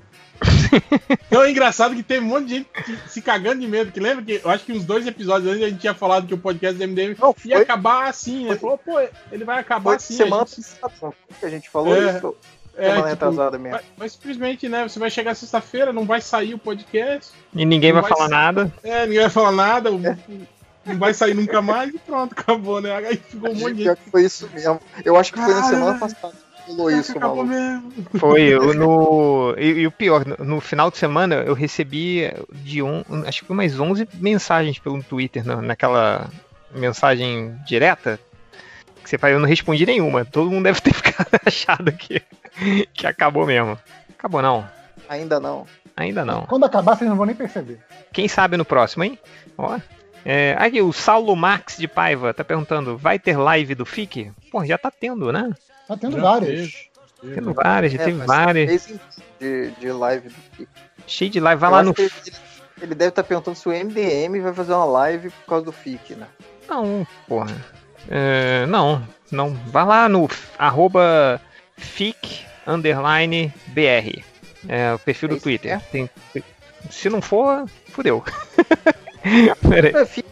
Então 1.26 1.42
é 1.44 1.50
engraçado 1.50 1.94
que 1.94 2.02
teve 2.02 2.24
um 2.24 2.28
monte 2.28 2.46
de 2.46 2.54
gente 2.56 2.68
se 3.08 3.22
cagando 3.22 3.60
de 3.60 3.66
medo. 3.66 3.92
Que 3.92 4.00
lembra 4.00 4.24
que 4.24 4.40
eu 4.42 4.50
acho 4.50 4.64
que 4.64 4.72
uns 4.72 4.84
dois 4.84 5.06
episódios 5.06 5.50
antes 5.52 5.64
a 5.64 5.68
gente 5.68 5.80
tinha 5.80 5.94
falado 5.94 6.26
que 6.26 6.34
o 6.34 6.38
podcast 6.38 6.76
do 6.76 6.84
MDM 6.88 7.16
ia 7.44 7.58
acabar 7.58 8.08
assim, 8.08 8.46
né? 8.48 8.56
Falou, 8.56 8.78
pô, 8.78 8.98
ele 9.30 9.44
vai 9.44 9.58
acabar 9.60 9.90
Foi 9.90 9.96
assim. 9.96 10.14
semana 10.16 10.42
a 10.42 10.46
gente- 10.46 10.56
passada 10.80 10.92
não 11.02 11.14
que 11.38 11.46
a 11.46 11.50
gente 11.50 11.70
falou 11.70 11.94
É, 11.96 12.16
isso. 12.16 12.34
é, 12.76 12.82
semana 12.82 12.96
tipo, 12.96 13.08
retrasada 13.08 13.58
mesmo. 13.58 13.76
Mas, 13.76 13.84
mas 13.96 14.12
simplesmente, 14.12 14.68
né? 14.68 14.82
Você 14.88 14.98
vai 14.98 15.10
chegar 15.10 15.34
sexta-feira, 15.34 15.92
não 15.92 16.04
vai 16.04 16.20
sair 16.20 16.54
o 16.54 16.58
podcast. 16.58 17.32
E 17.54 17.64
ninguém 17.64 17.92
não 17.92 18.00
vai 18.02 18.10
falar 18.10 18.28
nada. 18.28 18.72
É, 18.82 19.06
ninguém 19.06 19.20
vai 19.22 19.30
falar 19.30 19.52
nada. 19.52 19.92
o- 19.92 20.00
Não 20.86 20.98
vai 20.98 21.14
sair 21.14 21.32
nunca 21.32 21.62
mais 21.62 21.94
e 21.94 21.98
pronto, 21.98 22.32
acabou, 22.38 22.78
né? 22.80 22.94
Aí 22.94 23.16
ficou 23.16 23.50
um 23.50 23.54
monte 23.54 23.74
de 23.76 23.96
foi 24.10 24.24
isso 24.24 24.48
mesmo. 24.52 24.78
Eu 25.04 25.16
acho 25.16 25.32
que 25.32 25.40
foi 25.40 25.54
na 25.54 25.62
semana 25.62 25.98
passada 25.98 26.34
falou 26.66 26.90
isso, 26.90 27.12
acabou 27.12 27.44
maluco. 27.44 27.54
mesmo. 27.54 27.92
Foi 28.18 28.42
eu 28.42 28.74
no. 28.74 29.54
E, 29.58 29.66
e 29.80 29.86
o 29.86 29.90
pior, 29.90 30.24
no, 30.26 30.36
no 30.44 30.60
final 30.60 30.90
de 30.90 30.98
semana 30.98 31.36
eu 31.36 31.54
recebi 31.54 32.30
de 32.50 32.82
um, 32.82 33.02
acho 33.26 33.44
que 33.44 33.52
mais 33.52 33.78
11 33.78 34.08
mensagens 34.14 34.78
pelo 34.78 35.02
Twitter, 35.02 35.44
na- 35.46 35.60
naquela 35.62 36.28
mensagem 36.74 37.54
direta. 37.66 38.18
Que 39.02 39.10
você 39.10 39.18
fala, 39.18 39.34
eu 39.34 39.40
não 39.40 39.46
respondi 39.48 39.84
nenhuma. 39.84 40.24
Todo 40.24 40.50
mundo 40.50 40.64
deve 40.64 40.80
ter 40.80 40.92
ficado 40.94 41.28
achado 41.44 41.92
que, 41.92 42.22
que 42.94 43.06
acabou 43.06 43.44
mesmo. 43.46 43.78
Acabou 44.18 44.40
não. 44.40 44.66
Ainda 45.08 45.38
não. 45.38 45.66
Ainda 45.96 46.24
não. 46.24 46.46
Quando 46.46 46.64
acabar, 46.64 46.96
vocês 46.96 47.08
não 47.08 47.16
vão 47.16 47.26
nem 47.26 47.36
perceber. 47.36 47.78
Quem 48.12 48.26
sabe 48.26 48.56
no 48.56 48.64
próximo, 48.64 49.04
hein? 49.04 49.18
Ó. 49.58 49.78
É, 50.24 50.56
aqui, 50.58 50.80
o 50.80 50.90
Saulo 50.90 51.36
Max 51.36 51.76
de 51.76 51.86
Paiva 51.86 52.32
tá 52.32 52.42
perguntando: 52.42 52.96
vai 52.96 53.18
ter 53.18 53.36
live 53.36 53.74
do 53.74 53.84
FIC? 53.84 54.32
Pô, 54.50 54.64
já 54.64 54.78
tá 54.78 54.90
tendo, 54.90 55.30
né? 55.30 55.50
Tá 55.86 55.96
tendo 55.96 56.16
Já 56.16 56.22
várias. 56.22 56.72
Tendo 57.20 57.54
várias, 57.54 57.92
já 57.92 58.02
É, 58.02 58.04
teve 58.04 58.18
várias. 58.26 58.86
De, 59.40 59.70
de 59.72 59.92
live 59.92 60.28
do 60.28 60.34
Kik. 60.56 60.68
Cheio 61.06 61.30
de 61.30 61.40
live. 61.40 61.60
Vai 61.60 61.70
Eu 61.70 61.74
lá 61.74 61.82
no. 61.82 61.94
Ele, 61.98 62.10
ele 62.82 62.94
deve 62.94 63.08
estar 63.10 63.22
perguntando 63.24 63.56
se 63.56 63.68
o 63.68 63.72
MDM 63.72 64.40
vai 64.40 64.52
fazer 64.54 64.72
uma 64.72 64.84
live 64.84 65.30
por 65.30 65.44
causa 65.46 65.64
do 65.66 65.72
FIC, 65.72 66.14
né? 66.14 66.26
Não, 66.68 67.06
porra. 67.28 67.54
É, 68.08 68.66
não, 68.66 69.06
não. 69.30 69.54
Vai 69.66 69.84
lá 69.84 70.08
no 70.08 70.28
arroba 70.58 71.40
fic 71.76 72.44
underline 72.66 73.52
br. 73.68 74.22
É 74.68 74.94
o 74.94 74.98
perfil 74.98 75.28
do 75.28 75.34
É 75.34 75.36
isso 75.36 75.44
Twitter. 75.44 75.80
Tem- 75.92 76.10
se 76.90 77.08
não 77.08 77.20
for, 77.22 77.66
fudeu. 77.88 78.22
Pera 79.68 79.88
aí. 79.88 79.94
É, 80.02 80.06
FIC 80.06 80.26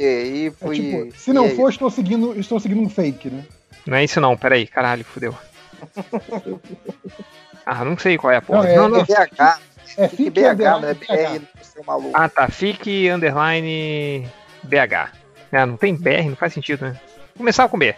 e 0.00 0.46
É 0.46 0.50
tipo, 0.50 1.18
se 1.18 1.32
não 1.32 1.46
e 1.46 1.50
aí? 1.50 1.56
for, 1.56 1.68
estou 1.70 1.90
seguindo, 1.90 2.38
estou 2.38 2.58
seguindo 2.58 2.80
um 2.80 2.88
fake, 2.88 3.28
né? 3.30 3.44
Não 3.86 3.96
é 3.96 4.04
isso 4.04 4.20
não, 4.20 4.36
peraí, 4.36 4.66
caralho, 4.66 5.04
fudeu. 5.04 5.34
Ah, 7.64 7.84
não 7.84 7.96
sei 7.96 8.18
qual 8.18 8.32
é 8.32 8.36
a 8.36 8.42
porra. 8.42 8.62
Não, 8.64 8.68
é- 8.68 8.76
Não, 8.76 8.88
não. 8.88 9.00
É 9.00 9.04
BH, 9.04 9.58
É 9.96 10.08
FIC 10.08 10.16
fique 10.16 10.30
BH, 10.30 10.80
não 10.80 10.88
é 10.88 10.94
BR, 10.94 11.38
não 11.38 11.62
ser 11.64 11.84
maluco. 11.86 12.10
Ah, 12.14 12.28
tá. 12.28 12.48
Fic 12.48 13.08
underline 13.08 14.26
BH. 14.64 15.12
É, 15.52 15.64
não 15.66 15.76
tem 15.76 15.94
BR, 15.94 16.28
não 16.28 16.36
faz 16.36 16.52
sentido, 16.54 16.84
né? 16.86 17.00
Começava 17.36 17.68
com 17.68 17.78
B. 17.78 17.94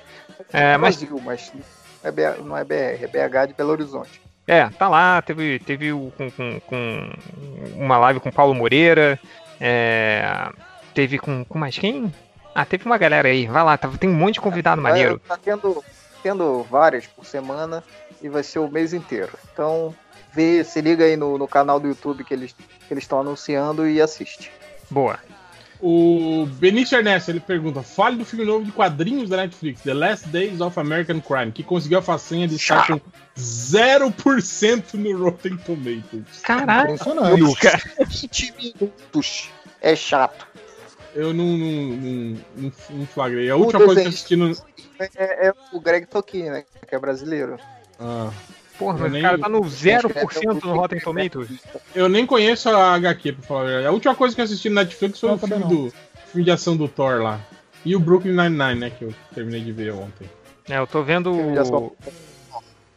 É, 0.53 0.77
mas 0.77 0.97
Brasil, 0.97 1.21
mas 1.25 1.53
não 1.55 2.09
é, 2.09 2.13
BR, 2.13 2.43
não 2.43 2.57
é 2.59 2.65
BR, 2.65 3.05
é 3.05 3.07
BH 3.07 3.47
de 3.49 3.55
Belo 3.55 3.71
Horizonte. 3.71 4.21
É, 4.47 4.69
tá 4.69 4.89
lá, 4.89 5.23
teve, 5.23 5.59
teve 5.61 5.93
o- 5.93 6.13
com, 6.17 6.31
com- 6.31 6.61
com 6.61 7.11
uma 7.77 7.97
live 7.97 8.21
com 8.21 8.31
Paulo 8.31 8.55
Moreira, 8.55 9.19
é, 9.59 10.51
teve 10.93 11.19
com, 11.19 11.43
com 11.45 11.59
mais 11.59 11.79
quem? 11.79 12.13
Ah, 12.55 12.65
teve 12.65 12.85
uma 12.87 12.97
galera 12.99 13.29
aí, 13.29 13.47
vai 13.47 13.65
lá, 13.65 13.77
tá- 13.77 13.89
tem 13.99 14.09
um 14.09 14.15
monte 14.15 14.35
de 14.35 14.41
convidado 14.41 14.81
maneiro. 14.81 15.21
Vai- 15.27 15.37
Tá 15.37 15.43
tendo, 15.43 15.85
tendo 16.23 16.63
várias 16.71 17.07
por 17.07 17.25
semana 17.27 17.83
e 18.23 18.29
vai 18.29 18.43
ser 18.43 18.59
o 18.61 18.71
mês 18.71 18.93
inteiro. 18.95 19.33
Então, 19.53 19.95
vê, 20.33 20.63
se 20.65 20.81
liga 20.81 21.05
aí 21.05 21.17
no, 21.17 21.37
no 21.37 21.49
canal 21.49 21.81
do 21.81 21.89
YouTube 21.89 22.23
que 22.25 22.33
eles 22.35 22.53
que 22.87 22.93
eles 22.95 23.05
estão 23.05 23.21
anunciando 23.21 23.89
e 23.89 24.01
assiste. 24.01 24.51
Boa. 24.91 25.19
O 25.81 26.47
Benício 26.59 26.97
Ernesto 26.97 27.31
ele 27.31 27.41
pergunta: 27.41 27.83
fale 27.83 28.17
do 28.17 28.25
filme 28.25 28.45
novo 28.45 28.65
de 28.65 28.71
quadrinhos 28.73 29.29
da 29.29 29.37
Netflix, 29.39 29.83
The 29.83 29.93
Last 29.93 30.29
Days 30.29 30.61
of 30.61 30.79
American 30.79 31.21
Crime, 31.21 31.51
que 31.53 31.63
conseguiu 31.63 31.99
a 31.99 32.03
façinha 32.03 32.47
de 32.49 32.55
estar 32.57 32.87
com 32.87 33.01
0% 33.37 34.95
no 34.95 35.17
Rotten 35.25 35.57
Tomatoes. 35.59 36.41
Caralho, 36.43 36.95
Impressionante. 36.95 37.57
cara. 37.57 37.83
20 38.07 38.55
minutos. 38.57 39.51
É 39.81 39.95
chato. 39.97 40.47
Eu 41.15 41.33
não, 41.33 41.45
não, 41.45 41.67
não, 41.67 42.39
não, 42.57 42.73
não 42.91 43.07
flagrei. 43.07 43.49
A 43.49 43.57
última 43.57 43.85
coisa 43.85 44.01
que 44.01 44.07
eu 44.07 44.11
assisti 44.11 44.37
no. 44.37 44.51
É, 44.99 45.49
é 45.49 45.53
o 45.73 45.81
Greg 45.81 46.07
Toquinho, 46.07 46.53
né? 46.53 46.65
Que 46.89 46.95
é 46.95 46.99
brasileiro. 46.99 47.57
Ah, 48.01 48.31
Porra, 48.79 48.99
mas 48.99 49.13
nem- 49.13 49.21
o 49.21 49.25
cara 49.25 49.39
tá 49.39 49.49
no 49.49 49.61
0% 49.61 50.65
no 50.65 50.75
Rotten 50.75 50.99
Tomatoes. 51.01 51.49
eu 51.95 52.09
nem 52.09 52.27
conheço 52.27 52.69
a 52.69 52.95
HQ, 52.95 53.33
pra 53.35 53.43
falar 53.45 53.87
a 53.87 53.93
última 53.93 54.15
coisa 54.17 54.35
que 54.35 54.41
eu 54.41 54.45
assisti 54.45 54.69
no 54.69 54.75
Netflix 54.75 55.21
foi 55.21 55.31
o 55.31 55.39
filme, 55.39 55.59
não. 55.63 55.69
do, 55.69 55.93
filme 56.27 56.45
de 56.45 56.51
ação 56.51 56.77
do 56.77 56.89
Thor 56.89 57.23
lá. 57.23 57.41
E 57.85 57.95
o 57.95 58.01
Brooklyn 58.01 58.33
Nine-Nine, 58.33 58.81
né? 58.81 58.91
Que 58.91 59.05
eu 59.05 59.15
terminei 59.35 59.61
de 59.61 59.71
ver 59.71 59.93
ontem. 59.93 60.29
É, 60.69 60.79
eu 60.79 60.87
tô 60.87 61.03
vendo. 61.03 61.31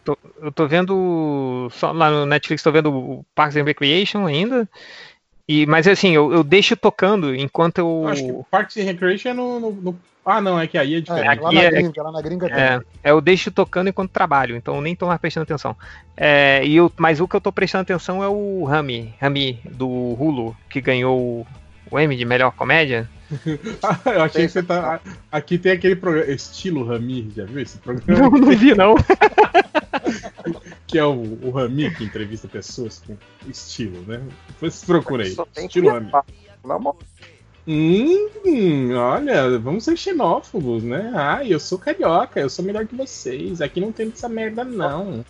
Tô- 0.03 0.17
eu 0.41 0.51
tô 0.51 0.67
vendo. 0.67 1.69
Só 1.73 1.91
lá 1.91 2.09
no 2.09 2.25
Netflix 2.25 2.63
tô 2.63 2.71
vendo 2.71 2.89
o 2.89 3.25
Parks 3.35 3.57
and 3.57 3.65
Recreation 3.65 4.25
ainda. 4.25 4.67
E, 5.47 5.65
mas 5.65 5.87
assim, 5.87 6.13
eu, 6.13 6.33
eu 6.33 6.43
deixo 6.43 6.75
tocando 6.75 7.33
enquanto 7.33 7.77
eu. 7.77 8.01
Eu 8.03 8.07
Acho 8.09 8.23
que 8.25 8.33
Parks 8.51 8.77
and 8.77 8.83
Recreation 8.83 9.29
é 9.29 9.33
no, 9.33 9.59
no- 9.61 9.71
no- 9.71 9.99
Ah, 10.25 10.41
não, 10.41 10.59
é 10.59 10.67
que 10.67 10.77
aí 10.77 10.95
é 10.95 10.97
É, 10.97 11.01
diferente. 11.01 11.39
lá 11.39 11.47
Aqui 11.47 11.55
na 11.55 11.63
é- 11.63 11.69
gringa, 11.71 12.03
lá 12.03 12.11
na 12.11 12.21
gringa 12.21 12.47
tem. 12.49 12.57
É, 12.57 12.79
é, 13.01 13.11
eu 13.11 13.21
deixo 13.21 13.49
tocando 13.49 13.87
enquanto 13.87 14.11
trabalho, 14.11 14.57
então 14.57 14.75
eu 14.75 14.81
nem 14.81 14.93
tô 14.93 15.07
mais 15.07 15.21
prestando 15.21 15.43
atenção. 15.45 15.73
É, 16.17 16.61
e 16.65 16.75
eu, 16.75 16.91
mas 16.97 17.21
o 17.21 17.27
que 17.29 17.35
eu 17.37 17.39
tô 17.41 17.49
prestando 17.51 17.83
atenção 17.83 18.21
é 18.21 18.27
o 18.27 18.65
Rami, 18.65 19.13
Rami 19.21 19.57
do 19.71 19.87
Hulu, 19.87 20.53
que 20.69 20.81
ganhou 20.81 21.47
o, 21.89 21.97
Emmy 21.99 22.17
de 22.17 22.25
melhor 22.25 22.51
comédia. 22.51 23.09
eu 24.05 24.21
achei 24.21 24.45
que 24.47 24.51
você 24.51 24.63
tá. 24.63 24.99
Aqui 25.31 25.57
tem 25.57 25.71
aquele 25.71 25.95
programa. 25.95 26.29
Estilo 26.29 26.83
Rami, 26.85 27.31
já 27.33 27.45
viu 27.45 27.61
esse 27.61 27.77
programa? 27.77 28.21
Não, 28.21 28.31
não 28.31 28.51
vi 28.55 28.75
não. 28.75 28.95
que 30.87 30.97
é 30.97 31.05
o, 31.05 31.37
o 31.43 31.51
Rami 31.51 31.93
que 31.93 32.05
entrevista 32.05 32.47
pessoas 32.47 33.03
com 33.05 33.17
estilo, 33.47 34.01
né? 34.07 34.23
Depois 34.47 34.83
procura 34.85 35.23
aí. 35.23 35.35
Estilo 35.57 35.89
Rami. 35.89 36.05
levar. 36.05 36.25
Na 36.63 36.79
mão. 36.79 36.95
Hum, 37.67 38.95
olha, 38.95 39.59
vamos 39.59 39.83
ser 39.83 39.97
xenófobos, 39.97 40.83
né? 40.83 41.11
Ah, 41.13 41.45
eu 41.45 41.59
sou 41.59 41.77
carioca, 41.77 42.39
eu 42.39 42.49
sou 42.49 42.63
melhor 42.63 42.87
que 42.87 42.95
vocês. 42.95 43.59
Aqui 43.59 43.81
não 43.81 43.91
tem 43.91 44.07
essa 44.07 44.29
merda, 44.29 44.63
não. 44.63 45.25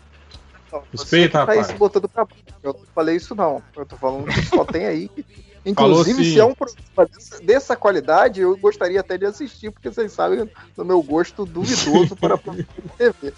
Não, 0.71 0.83
Respeita, 0.91 1.33
tá 1.33 1.39
rapaz. 1.39 1.67
se 1.67 1.73
botando 1.73 2.07
pra. 2.07 2.27
Eu 2.61 2.73
não 2.73 2.85
falei 2.93 3.15
isso, 3.15 3.33
não. 3.33 3.63
Eu 3.75 3.85
tô 3.85 3.95
falando 3.97 4.25
que 4.25 4.45
só 4.45 4.63
tem 4.63 4.85
aí. 4.85 5.09
Inclusive, 5.65 6.23
se 6.23 6.39
é 6.39 6.45
um 6.45 6.55
programa 6.55 7.09
dessa, 7.11 7.39
dessa 7.41 7.75
qualidade, 7.75 8.39
eu 8.39 8.55
gostaria 8.55 9.01
até 9.01 9.17
de 9.17 9.25
assistir, 9.25 9.69
porque 9.69 9.89
vocês 9.89 10.13
sabem 10.13 10.49
do 10.75 10.85
meu 10.85 11.01
gosto 11.01 11.45
duvidoso 11.45 12.15
para 12.15 12.37
TV. 12.97 13.33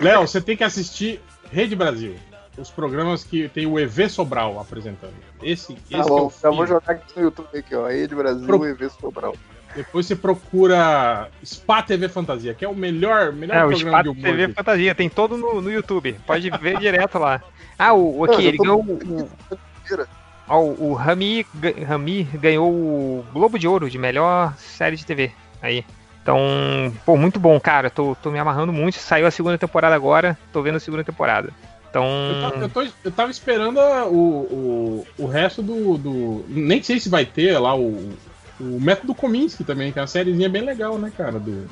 Léo, 0.00 0.26
você 0.26 0.40
tem 0.40 0.56
que 0.56 0.64
assistir 0.64 1.20
Rede 1.52 1.76
Brasil. 1.76 2.14
Os 2.58 2.70
programas 2.70 3.24
que 3.24 3.48
tem 3.48 3.66
o 3.66 3.78
EV 3.78 4.08
Sobral 4.08 4.58
apresentando. 4.60 5.14
Esse, 5.42 5.72
esse 5.72 5.82
Tá 5.90 5.98
é 5.98 6.02
o 6.02 6.06
bom, 6.08 6.30
já 6.42 6.50
fim. 6.50 6.56
vou 6.56 6.66
jogar 6.66 6.92
aqui 6.92 7.16
no 7.16 7.22
YouTube 7.22 7.48
aqui, 7.58 7.74
ó. 7.74 7.86
Rede 7.88 8.14
Brasil 8.14 8.46
Pro- 8.46 8.66
e 8.66 8.70
EV 8.70 8.90
Sobral. 8.90 9.34
Depois 9.74 10.04
você 10.04 10.16
procura 10.16 11.28
Spa 11.44 11.80
TV 11.82 12.08
Fantasia, 12.08 12.52
que 12.52 12.64
é 12.64 12.68
o 12.68 12.74
melhor, 12.74 13.32
melhor 13.32 13.56
É, 13.56 13.64
o 13.64 13.68
programa 13.68 13.98
Espaço 13.98 14.02
de 14.02 14.08
humor. 14.10 14.22
TV 14.22 14.48
que- 14.48 14.54
Fantasia, 14.54 14.94
tem 14.94 15.08
todo 15.08 15.36
no, 15.38 15.60
no 15.62 15.70
YouTube, 15.70 16.16
pode 16.26 16.50
ver 16.50 16.78
direto 16.78 17.18
lá. 17.18 17.40
Ah, 17.78 17.94
o, 17.94 18.26
Não, 18.26 18.34
aqui, 18.34 18.44
eu 18.44 18.48
ele 18.48 18.58
ganhou 18.58 18.80
o, 18.82 19.30
ó, 20.48 20.58
o 20.60 20.92
Rami, 20.92 21.46
ga- 21.54 21.86
Rami 21.86 22.24
ganhou 22.34 22.68
o 22.70 23.24
Globo 23.32 23.58
de 23.58 23.68
Ouro 23.68 23.88
de 23.88 23.96
melhor 23.96 24.54
série 24.58 24.96
de 24.96 25.06
TV. 25.06 25.30
Aí. 25.62 25.84
Então, 26.30 26.92
pô, 27.04 27.16
muito 27.16 27.40
bom, 27.40 27.58
cara. 27.58 27.90
Tô, 27.90 28.14
tô 28.14 28.30
me 28.30 28.38
amarrando 28.38 28.72
muito. 28.72 28.96
Saiu 28.98 29.26
a 29.26 29.30
segunda 29.30 29.58
temporada 29.58 29.94
agora, 29.96 30.38
tô 30.52 30.62
vendo 30.62 30.76
a 30.76 30.80
segunda 30.80 31.02
temporada. 31.02 31.52
Então, 31.88 32.04
Eu, 32.04 32.50
ta- 32.50 32.58
eu, 32.58 32.68
tô- 32.70 32.92
eu 33.04 33.10
tava 33.10 33.30
esperando 33.32 33.80
a- 33.80 34.06
o, 34.06 34.14
o, 34.16 35.06
o 35.18 35.26
resto 35.26 35.60
do, 35.60 35.98
do. 35.98 36.44
Nem 36.48 36.80
sei 36.82 37.00
se 37.00 37.08
vai 37.08 37.26
ter 37.26 37.58
lá 37.58 37.74
o, 37.74 38.12
o 38.60 38.80
Método 38.80 39.12
Kominsky 39.12 39.64
também, 39.64 39.92
que 39.92 39.98
é 39.98 40.02
uma 40.02 40.06
sériezinha 40.06 40.48
bem 40.48 40.62
legal, 40.62 40.96
né, 40.98 41.10
cara? 41.16 41.40
Do, 41.40 41.66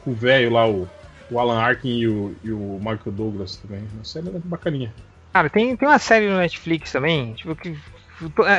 com 0.00 0.12
o 0.12 0.14
velho 0.14 0.50
lá, 0.50 0.66
o, 0.66 0.88
o 1.30 1.38
Alan 1.38 1.58
Arkin 1.58 1.90
e 1.90 2.08
o, 2.08 2.34
e 2.42 2.50
o 2.52 2.78
Michael 2.78 3.12
Douglas 3.12 3.56
também. 3.56 3.82
Uma 3.92 4.04
série 4.04 4.30
bacaninha. 4.44 4.94
cara, 5.30 5.50
tem, 5.50 5.76
tem 5.76 5.86
uma 5.88 5.98
série 5.98 6.28
no 6.30 6.38
Netflix 6.38 6.90
também, 6.90 7.34
tipo, 7.34 7.54
que. 7.54 7.74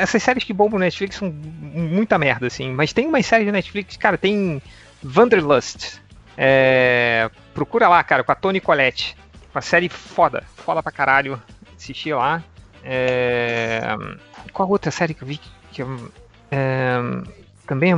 Essas 0.00 0.22
séries 0.22 0.44
que 0.44 0.52
bombam 0.52 0.78
no 0.78 0.84
Netflix 0.84 1.16
são 1.16 1.32
muita 1.32 2.18
merda, 2.18 2.46
assim. 2.46 2.70
Mas 2.72 2.92
tem 2.92 3.06
umas 3.08 3.24
séries 3.26 3.46
no 3.46 3.52
Netflix, 3.52 3.96
cara, 3.96 4.18
tem 4.18 4.60
Wanderlust. 5.04 6.00
É, 6.36 7.30
procura 7.54 7.88
lá, 7.88 8.02
cara, 8.04 8.22
com 8.22 8.32
a 8.32 8.34
Toni 8.34 8.60
Collette. 8.60 9.16
Uma 9.54 9.62
série 9.62 9.88
foda, 9.88 10.44
foda 10.56 10.82
pra 10.82 10.92
caralho. 10.92 11.40
Assisti 11.76 12.12
lá. 12.12 12.42
É, 12.84 13.80
qual 14.52 14.68
outra 14.68 14.90
série 14.90 15.14
que 15.14 15.22
eu 15.22 15.28
vi 15.28 15.40
que 15.72 15.82
é, 16.50 16.96
também 17.66 17.92
é, 17.92 17.96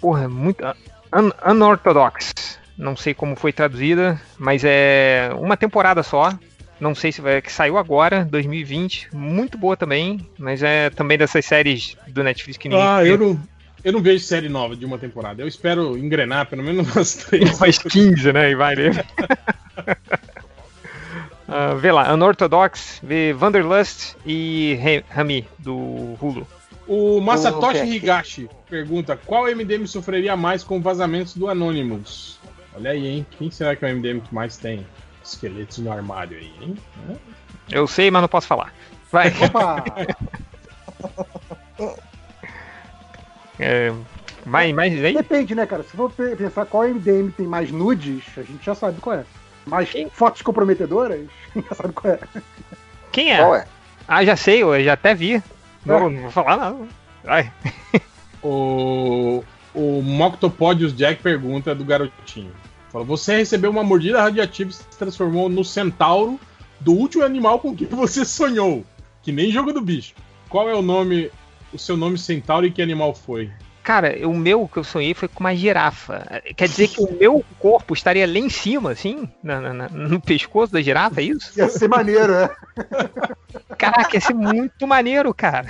porra, 0.00 0.28
muito. 0.28 0.64
Un, 1.12 1.30
unorthodox. 1.50 2.58
Não 2.78 2.96
sei 2.96 3.12
como 3.12 3.36
foi 3.36 3.52
traduzida, 3.52 4.20
mas 4.38 4.62
é 4.64 5.30
uma 5.36 5.56
temporada 5.56 6.02
só. 6.02 6.32
Não 6.80 6.94
sei 6.94 7.12
se 7.12 7.20
vai. 7.20 7.42
que 7.42 7.52
saiu 7.52 7.76
agora, 7.76 8.24
2020. 8.24 9.10
Muito 9.12 9.58
boa 9.58 9.76
também, 9.76 10.26
mas 10.38 10.62
é 10.62 10.88
também 10.88 11.18
dessas 11.18 11.44
séries 11.44 11.94
do 12.08 12.22
Netflix 12.24 12.56
que 12.56 12.68
ninguém. 12.70 12.86
Ah, 12.86 13.04
eu 13.04 13.18
não, 13.18 13.40
eu 13.84 13.92
não 13.92 14.00
vejo 14.02 14.24
série 14.24 14.48
nova 14.48 14.74
de 14.76 14.84
uma 14.84 14.98
temporada. 14.98 15.42
Eu 15.42 15.48
espero 15.48 15.96
engrenar 15.96 16.46
pelo 16.46 16.62
menos 16.62 16.88
umas 16.94 17.14
três. 17.14 17.58
Mais 17.58 17.78
15, 17.78 18.32
né? 18.32 18.50
E 18.50 18.54
vai 18.54 18.74
ler. 18.74 19.04
Ah, 21.52 21.74
vê 21.74 21.90
lá, 21.90 22.12
Unorthodox, 22.14 23.00
vê 23.02 23.34
Wanderlust 23.34 24.14
e 24.24 24.78
Rami, 25.08 25.48
do 25.58 26.16
Hulu. 26.22 26.46
O 26.86 27.20
Masatoshi 27.20 27.80
O- 27.80 27.86
Higashi 27.86 28.48
pergunta: 28.68 29.16
qual 29.16 29.46
MDM 29.46 29.84
sofreria 29.88 30.36
mais 30.36 30.62
com 30.62 30.80
vazamentos 30.80 31.34
do 31.34 31.48
Anonymous? 31.48 32.38
Olha 32.72 32.92
aí, 32.92 33.04
hein? 33.04 33.26
Quem 33.36 33.50
será 33.50 33.74
que 33.74 33.84
é 33.84 33.92
o 33.92 33.96
MDM 33.96 34.20
que 34.20 34.32
mais 34.32 34.56
tem 34.58 34.86
esqueletos 35.24 35.78
no 35.78 35.90
armário 35.90 36.38
aí, 36.38 36.52
hein? 36.62 36.76
Eu 37.68 37.84
sei, 37.88 38.12
mas 38.12 38.22
não 38.22 38.28
posso 38.28 38.46
falar. 38.46 38.72
Vai. 39.10 39.32
Opa! 39.44 39.84
É, 43.60 43.92
mais, 44.46 44.74
mais 44.74 45.04
aí? 45.04 45.14
Depende, 45.14 45.54
né, 45.54 45.66
cara? 45.66 45.82
Se 45.82 45.96
for 45.96 46.10
pe- 46.10 46.34
pensar 46.36 46.64
qual 46.66 46.84
MDM 46.88 47.30
tem 47.30 47.46
mais 47.46 47.70
nudes, 47.70 48.24
a 48.36 48.42
gente 48.42 48.64
já 48.64 48.74
sabe 48.74 49.00
qual 49.00 49.16
é. 49.16 49.24
Mais 49.66 49.90
fotos 50.12 50.40
comprometedoras, 50.42 51.20
a 51.54 51.58
gente 51.58 51.68
já 51.68 51.74
sabe 51.74 51.92
qual 51.92 52.14
é. 52.14 52.18
Quem 53.12 53.32
é? 53.32 53.36
Qual 53.36 53.54
é? 53.54 53.66
Ah, 54.08 54.24
já 54.24 54.34
sei, 54.36 54.62
eu 54.62 54.82
já 54.82 54.94
até 54.94 55.14
vi. 55.14 55.42
Não, 55.84 56.08
não 56.10 56.22
vou 56.22 56.30
falar 56.30 56.56
nada. 56.56 56.76
Vai. 57.22 57.52
O, 58.42 59.44
o 59.74 60.02
Moctopodius 60.02 60.94
Jack 60.96 61.22
pergunta 61.22 61.74
do 61.74 61.84
garotinho. 61.84 62.52
Fala, 62.90 63.04
você 63.04 63.36
recebeu 63.36 63.70
uma 63.70 63.84
mordida 63.84 64.20
radioativa 64.20 64.70
e 64.70 64.72
se 64.72 64.84
transformou 64.98 65.48
no 65.48 65.64
centauro 65.64 66.40
do 66.80 66.92
último 66.92 67.22
animal 67.24 67.58
com 67.60 67.76
que 67.76 67.84
você 67.84 68.24
sonhou. 68.24 68.84
Que 69.22 69.30
nem 69.30 69.52
jogo 69.52 69.72
do 69.72 69.80
bicho. 69.80 70.14
Qual 70.48 70.68
é 70.68 70.74
o 70.74 70.82
nome, 70.82 71.30
o 71.72 71.78
seu 71.78 71.96
nome 71.96 72.18
centauro 72.18 72.66
e 72.66 72.70
que 72.70 72.82
animal 72.82 73.14
foi? 73.14 73.50
Cara, 73.82 74.14
o 74.28 74.34
meu 74.34 74.68
que 74.68 74.76
eu 74.78 74.84
sonhei 74.84 75.14
foi 75.14 75.26
com 75.26 75.40
uma 75.40 75.56
girafa. 75.56 76.42
Quer 76.54 76.68
dizer 76.68 76.88
que 76.88 77.00
o 77.00 77.10
meu 77.18 77.42
corpo 77.58 77.94
estaria 77.94 78.26
lá 78.26 78.38
em 78.38 78.50
cima, 78.50 78.92
assim? 78.92 79.26
na- 79.42 79.58
na- 79.60 79.72
na- 79.72 79.88
no 79.88 80.20
pescoço 80.20 80.70
da 80.72 80.82
girafa, 80.82 81.20
é 81.20 81.24
isso? 81.24 81.58
Ia 81.58 81.68
ser 81.68 81.88
maneiro, 81.88 82.32
é. 82.34 82.50
Caraca, 83.78 84.14
ia 84.16 84.20
ser 84.20 84.34
muito 84.34 84.86
maneiro, 84.86 85.32
cara. 85.32 85.66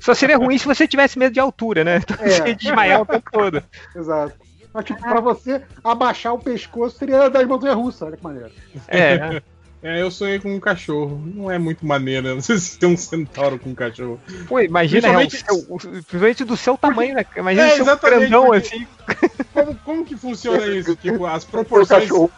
Só 0.00 0.14
seria 0.14 0.36
ruim 0.36 0.58
se 0.58 0.66
você 0.66 0.86
tivesse 0.86 1.18
medo 1.18 1.32
de 1.32 1.40
altura, 1.40 1.84
né? 1.84 1.96
Então 1.96 2.16
É. 2.20 2.28
você 2.30 2.48
ia 2.48 2.54
desmaiar 2.54 3.00
o 3.00 3.06
tempo 3.06 3.30
todo. 3.32 3.62
Exato. 3.96 4.34
Mas, 4.72 4.84
tipo, 4.84 5.00
pra 5.00 5.20
você 5.20 5.62
abaixar 5.82 6.34
o 6.34 6.38
pescoço 6.38 6.98
seria 6.98 7.28
das 7.30 7.46
montanhas 7.46 7.76
russas, 7.76 8.02
olha 8.02 8.16
que 8.16 8.22
maneiro. 8.22 8.50
É. 8.86 9.42
É, 9.80 10.02
eu 10.02 10.10
sonhei 10.10 10.40
com 10.40 10.52
um 10.54 10.58
cachorro. 10.58 11.22
Não 11.32 11.48
é 11.50 11.56
muito 11.58 11.86
maneiro? 11.86 12.34
Não 12.34 12.40
sei 12.40 12.58
se 12.58 12.76
tem 12.78 12.88
um 12.88 12.96
centauro 12.96 13.58
com 13.60 13.70
um 13.70 13.74
cachorro. 13.74 14.20
Pô, 14.48 14.58
imagina, 14.60 15.06
é, 15.06 15.10
o 15.10 15.14
Principalmente- 15.28 15.44
seu- 15.44 15.74
o- 15.74 15.78
principalmente 15.78 16.44
do 16.44 16.56
seu 16.56 16.76
tamanho, 16.76 17.14
né? 17.14 17.24
Imagina 17.36 17.68
É, 17.68 17.80
o 17.82 17.96
grandão 17.98 18.46
porque- 18.46 18.56
assim. 18.74 18.86
Como, 19.54 19.74
como 19.76 20.04
que 20.04 20.16
funciona 20.16 20.66
isso? 20.74 20.96
Tipo, 20.96 21.26
as 21.26 21.44
proporções. 21.44 22.02
cachorro. 22.02 22.30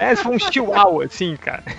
É, 0.00 0.14
se 0.16 0.22
for 0.22 0.32
um 0.32 0.38
chihuahua, 0.38 1.04
assim, 1.04 1.36
cara. 1.36 1.62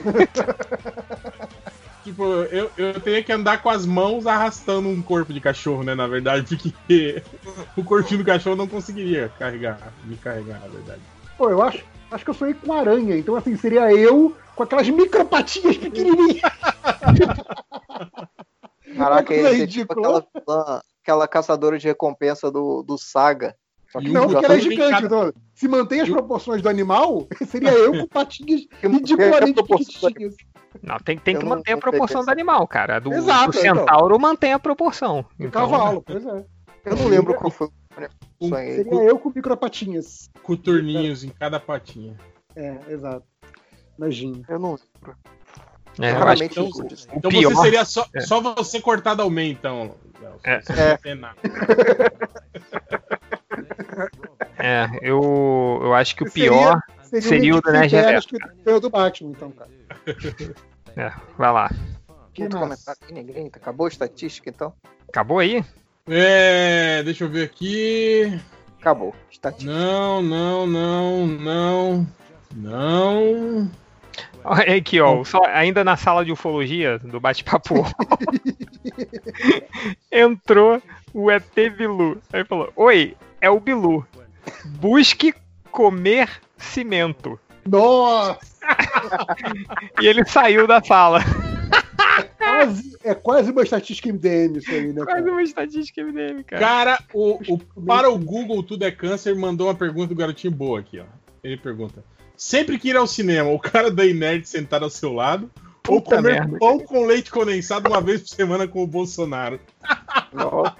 Tipo, 2.04 2.24
eu, 2.24 2.70
eu 2.78 3.00
teria 3.02 3.24
que 3.24 3.32
andar 3.32 3.64
com 3.64 3.70
as 3.72 3.84
mãos 3.84 4.28
arrastando 4.28 4.88
um 4.88 5.02
corpo 5.02 5.34
de 5.34 5.42
cachorro, 5.42 5.82
né? 5.84 5.96
Na 5.96 6.06
verdade, 6.06 6.56
porque 6.56 7.24
o 7.76 7.84
corpinho 7.84 8.20
do 8.20 8.26
cachorro 8.26 8.56
não 8.56 8.68
conseguiria 8.68 9.32
carregar, 9.40 9.80
me 10.04 10.16
carregar, 10.16 10.60
na 10.60 10.68
verdade. 10.68 11.02
Pô, 11.36 11.50
eu 11.50 11.64
acho, 11.64 11.80
acho 12.12 12.24
que 12.24 12.30
eu 12.30 12.34
sonhei 12.34 12.54
com 12.54 12.72
aranha, 12.74 13.18
então 13.18 13.36
assim, 13.36 13.56
seria 13.58 13.92
eu 13.92 14.36
com 14.56 14.64
aquelas 14.64 14.88
micropatinhas 14.90 15.78
pequenininhas. 15.78 16.42
Caraca, 18.98 19.26
coisa 19.28 19.52
ia 19.52 19.58
ser 19.58 19.68
tipo 19.68 19.94
aquela, 19.94 20.26
vilã- 20.34 20.82
aquela 21.04 21.28
caçadora 21.28 21.78
de 21.78 21.88
recompensa 21.88 22.52
do, 22.52 22.84
do 22.84 22.98
Saga. 22.98 23.56
Que 24.00 24.10
Não, 24.10 24.28
porque 24.28 24.46
ela 24.46 24.56
é 24.56 24.60
gigante. 24.60 25.06
Então, 25.06 25.32
se 25.54 25.68
mantém 25.68 26.02
as 26.02 26.10
proporções 26.10 26.62
do 26.62 26.68
animal, 26.68 27.28
seria 27.48 27.72
eu 27.72 27.92
com 28.00 28.08
patinhas 28.08 28.62
ridiculamente 28.82 29.60
é 29.60 29.64
pequenininhas. 29.64 30.36
Não, 30.84 30.98
tem, 30.98 31.18
tem 31.18 31.36
Eu 31.36 31.40
que 31.40 31.46
manter 31.46 31.72
a 31.72 31.76
sei 31.76 31.82
proporção 31.82 32.26
do 32.26 32.30
animal, 32.30 32.68
cara. 32.68 33.00
Do, 33.00 33.14
Exato, 33.14 33.52
do 33.52 33.60
então. 33.60 33.76
centauro 33.78 34.20
mantém 34.20 34.52
a 34.52 34.60
proporção. 34.60 35.26
Então, 35.40 35.70
cavalo, 35.70 36.04
pois 36.06 36.26
é. 36.26 36.46
Eu 36.86 36.96
não 36.98 37.08
lembro 37.08 37.34
qual 37.34 37.50
foi 37.50 37.68
o 37.68 37.72
sonhei. 38.42 38.76
Seria 38.76 39.04
eu 39.04 39.18
com 39.20 39.32
micropatinhas. 39.34 40.30
Coturninhos 40.44 41.24
em 41.24 41.30
cada 41.30 41.60
patinha. 41.60 42.16
É, 42.56 42.78
exato. 42.90 43.26
Imagina. 43.98 44.44
Eu 44.50 44.60
não 44.60 44.72
lembro. 44.72 45.18
É, 46.00 46.12
eu 46.12 46.28
acho 46.28 46.50
que 46.50 46.60
Então, 46.60 46.88
disso. 46.88 47.08
então 47.14 47.32
pior- 47.32 47.54
você 47.54 47.62
seria 47.62 47.86
só, 47.86 48.06
é. 48.14 48.20
só 48.22 48.42
você 48.42 48.82
cortado 48.82 49.22
ao 49.22 49.30
meio, 49.30 49.52
então. 49.54 49.96
Léo, 50.22 50.40
É. 50.44 50.56
É. 50.56 51.00
É, 54.58 54.88
eu, 55.02 55.80
eu 55.84 55.94
acho 55.94 56.16
que 56.16 56.24
o 56.24 56.32
pior. 56.32 56.82
seria 57.22 57.56
o 57.56 57.62
do 57.62 57.72
Nerd 57.72 57.94
Reverso. 57.96 58.28
que 58.30 58.38
foi 58.64 58.74
o 58.74 58.80
do 58.80 58.90
Batman, 58.90 59.32
então, 59.32 59.52
cara. 59.52 59.70
É, 60.98 61.12
vai 61.38 61.52
lá. 61.52 61.70
Que 62.34 62.42
Muito 62.42 62.58
comentário 62.58 63.00
aqui, 63.02 63.14
ninguém. 63.14 63.48
Acabou 63.48 63.86
a 63.86 63.90
estatística, 63.90 64.50
então? 64.50 64.74
Acabou 65.08 65.40
aí? 65.40 65.64
É, 66.08 67.02
deixa 67.04 67.24
eu 67.24 67.30
ver 67.30 67.46
aqui. 67.46 68.40
Acabou. 68.80 69.16
Estatística. 69.32 69.72
Não, 69.72 70.22
não, 70.22 70.68
não, 70.68 71.28
não. 71.28 72.08
Não. 72.56 73.72
Olha 74.44 74.76
aqui, 74.76 75.02
ó. 75.02 75.24
Só, 75.24 75.44
ainda 75.46 75.84
na 75.84 75.98
sala 75.98 76.24
de 76.24 76.32
ufologia 76.32 77.00
do 77.00 77.20
bate-papo. 77.20 77.84
Entrou 80.12 80.80
o 81.12 81.32
ET 81.32 81.56
Bilu. 81.76 82.22
Aí 82.32 82.46
falou: 82.46 82.72
Oi, 82.76 83.18
é 83.42 83.50
o 83.50 83.60
Bilu. 83.60 84.06
Busque 84.64 85.34
comer 85.72 86.30
cimento. 86.56 87.40
Nossa! 87.66 88.40
E 90.02 90.08
ele 90.08 90.26
saiu 90.26 90.68
da 90.68 90.84
sala. 90.84 91.22
Quase, 92.66 92.98
é 93.04 93.14
quase 93.16 93.52
uma 93.52 93.64
estatística 93.64 94.10
MDM 94.12 94.58
isso 94.58 94.72
aí, 94.72 94.88
né? 94.94 95.04
Quase 95.06 95.22
Cara? 95.22 95.32
uma 95.32 95.44
estatística 95.44 96.04
MDM, 96.04 96.44
cara. 96.44 96.62
Cara, 96.66 97.00
o, 97.14 97.40
o- 97.54 97.58
para 97.86 98.10
o 98.10 98.18
Google 98.18 98.62
Tudo 98.64 98.84
é 98.84 98.92
Câncer 98.92 99.36
mandou 99.36 99.68
uma 99.68 99.76
pergunta 99.76 100.08
do 100.08 100.16
garotinho 100.16 100.54
boa 100.54 100.80
aqui, 100.80 101.00
ó. 101.00 101.06
Ele 101.44 101.58
pergunta: 101.58 102.04
Sempre 102.36 102.78
que 102.80 102.90
ir 102.90 102.98
ao 102.98 103.08
cinema, 103.08 103.50
o 103.50 103.60
cara 103.60 103.90
da 103.92 104.06
Inerd 104.06 104.48
sentar 104.48 104.82
ao 104.84 104.90
seu 104.90 105.14
lado 105.14 105.50
ou 105.88 106.02
Puta 106.02 106.16
comer 106.18 106.34
merda. 106.34 106.58
pão 106.58 106.80
com 106.80 107.06
leite 107.06 107.30
condensado 107.32 107.88
uma 107.90 108.02
vez 108.02 108.22
por 108.22 108.30
semana 108.30 108.68
com 108.68 108.82
o 108.84 108.88
Bolsonaro? 108.88 109.60
Nossa. 110.34 110.76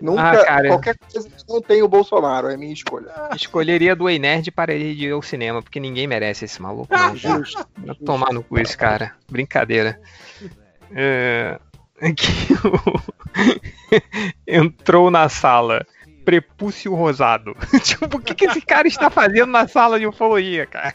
Nunca, 0.00 0.42
Ah, 0.46 0.62
qualquer 0.66 0.96
coisa 0.98 1.28
que 1.28 1.44
não 1.48 1.60
tem 1.62 1.82
o 1.82 1.88
Bolsonaro, 1.88 2.48
é 2.48 2.56
minha 2.56 2.72
escolha. 2.72 3.10
Escolheria 3.34 3.96
do 3.96 4.08
Ei 4.10 4.18
Nerd 4.18 4.50
para 4.50 4.74
ele 4.74 4.94
de 4.94 5.06
ir 5.06 5.12
ao 5.12 5.22
cinema, 5.22 5.62
porque 5.62 5.80
ninguém 5.80 6.06
merece 6.06 6.44
esse 6.44 6.60
maluco, 6.60 6.88
não. 6.90 7.14
Justo. 7.16 7.66
Vai 7.78 7.94
tomar 7.96 8.32
no 8.32 8.42
cu 8.42 8.58
esse 8.58 8.76
cara. 8.76 9.14
Brincadeira. 9.30 9.98
É, 10.94 11.58
aqui 12.00 12.26
o- 12.64 13.00
Entrou 14.46 15.10
na 15.10 15.28
sala. 15.28 15.84
Prepúcio 16.24 16.92
rosado. 16.94 17.54
tipo, 17.82 18.16
o 18.16 18.20
que, 18.20 18.34
que 18.34 18.46
esse 18.46 18.60
cara 18.60 18.88
está 18.88 19.08
fazendo 19.08 19.46
na 19.46 19.68
sala 19.68 19.98
de 19.98 20.06
ufologia, 20.06 20.66
cara? 20.66 20.92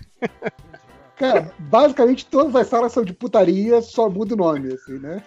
Cara, 1.21 1.53
basicamente 1.59 2.25
todas 2.25 2.55
as 2.55 2.67
salas 2.67 2.91
são 2.91 3.05
de 3.05 3.13
putaria, 3.13 3.79
só 3.81 4.09
muda 4.09 4.33
o 4.33 4.37
nome, 4.37 4.73
assim, 4.73 4.97
né? 4.97 5.21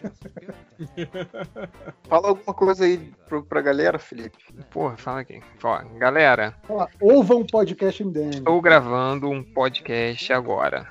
Fala 2.09 2.29
alguma 2.29 2.53
coisa 2.53 2.85
aí 2.85 2.99
pro, 3.29 3.45
pra 3.45 3.61
galera, 3.61 3.97
Felipe. 3.97 4.37
Porra, 4.71 4.97
fala 4.97 5.21
aqui. 5.21 5.41
Ó, 5.63 5.83
galera, 5.97 6.53
Fala, 6.67 6.89
ouvam 7.01 7.39
um 7.39 7.47
podcast 7.47 8.03
MDM. 8.05 8.31
estou 8.31 8.61
gravando 8.61 9.31
um 9.31 9.41
podcast 9.43 10.33
agora. 10.33 10.89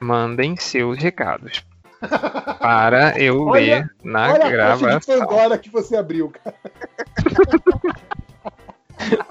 Mandem 0.00 0.56
seus 0.56 0.98
recados. 0.98 1.64
Para 2.58 3.16
eu 3.22 3.46
Olha- 3.46 3.76
ler 3.78 3.94
na 4.02 4.32
Olha 4.32 4.32
a 4.32 4.38
caixa 4.38 4.48
de 4.48 4.56
gravação. 4.82 5.18
Pandora 5.20 5.56
que 5.58 5.70
você 5.70 5.96
abriu, 5.96 6.30
cara. 6.30 6.56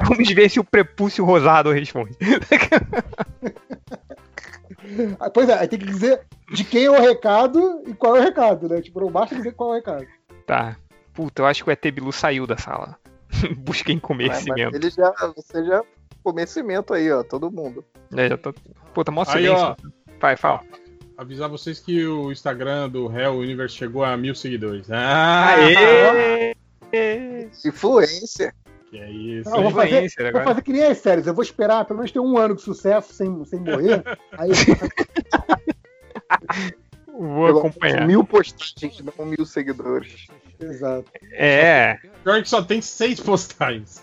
Vamos 0.06 0.29
ver 0.33 0.49
se 0.49 0.60
o 0.60 0.63
prepúcio 0.63 1.24
rosado 1.24 1.72
responde. 1.72 2.17
Ah, 5.19 5.30
Pois 5.30 5.49
é, 5.49 5.53
aí 5.53 5.67
tem 5.67 5.80
que 5.80 5.85
dizer 5.85 6.22
de 6.51 6.64
quem 6.64 6.85
é 6.85 6.92
o 6.92 6.99
recado 7.01 7.83
e 7.88 7.94
qual 7.94 8.15
é 8.15 8.19
o 8.19 8.24
recado, 8.24 8.67
né? 8.67 8.81
Tipo, 8.81 9.01
não 9.01 9.12
basta 9.12 9.35
dizer 9.35 9.53
qual 9.53 9.69
é 9.69 9.74
o 9.74 9.76
recado. 9.76 10.08
Tá. 10.46 10.78
Puta, 11.14 11.42
eu 11.42 11.46
acho 11.46 11.64
que 11.64 11.69
o 11.69 11.74
ET 11.74 11.92
Bilu 11.92 12.12
saiu 12.12 12.47
da 12.47 12.58
sala. 12.58 12.97
Busquem 13.58 13.96
Mas, 13.96 14.03
conhecimento. 14.03 14.72
mas 14.72 14.81
ele 14.81 14.90
já, 14.90 15.12
você 15.35 15.64
já 15.65 15.83
conhecimento 16.24 16.94
aí, 16.94 17.12
ó, 17.12 17.24
todo 17.24 17.51
mundo. 17.51 17.83
É, 18.15 18.30
já 18.30 18.38
tô... 18.38 18.53
Puta, 18.94 19.12
mó 19.12 19.24
Aí, 19.28 19.47
ó. 19.47 19.76
Vai, 20.19 20.35
fala. 20.35 20.62
Avisar 21.17 21.49
vocês 21.49 21.80
que 21.80 22.06
o 22.06 22.31
Instagram 22.31 22.90
do 22.90 23.12
Hell 23.12 23.38
Universe 23.38 23.76
chegou 23.76 24.03
a 24.03 24.17
mil 24.17 24.35
seguidores. 24.35 24.90
Ah, 24.92 25.56
Aê! 25.56 26.56
Influência. 27.65 28.53
Que 28.92 29.00
é 29.00 29.10
isso. 29.10 29.50
Não, 29.50 29.58
eu 29.58 29.64
vou, 29.64 29.72
fazer, 29.72 30.10
vou 30.18 30.28
agora. 30.28 30.44
fazer 30.44 30.62
que 30.64 30.74
nem 30.74 30.84
as 30.84 30.98
séries, 30.98 31.26
eu 31.26 31.34
vou 31.34 31.44
esperar 31.44 31.86
pelo 31.86 32.00
menos 32.00 32.12
ter 32.12 32.20
um 32.20 32.38
ano 32.38 32.56
de 32.56 32.62
sucesso 32.62 33.14
sem, 33.14 33.46
sem 33.46 33.62
morrer. 33.62 34.04
Aí 34.38 34.50
Vou 37.08 37.46
Pelo 37.46 37.60
acompanhar. 37.60 38.06
Mil 38.06 38.24
postagens, 38.26 39.00
não 39.00 39.26
mil 39.26 39.46
seguidores. 39.46 40.28
Exato. 40.60 41.06
É. 41.32 42.00
Pior 42.24 42.42
que 42.42 42.50
só 42.50 42.62
tem 42.62 42.82
seis 42.82 43.20
postagens. 43.20 44.02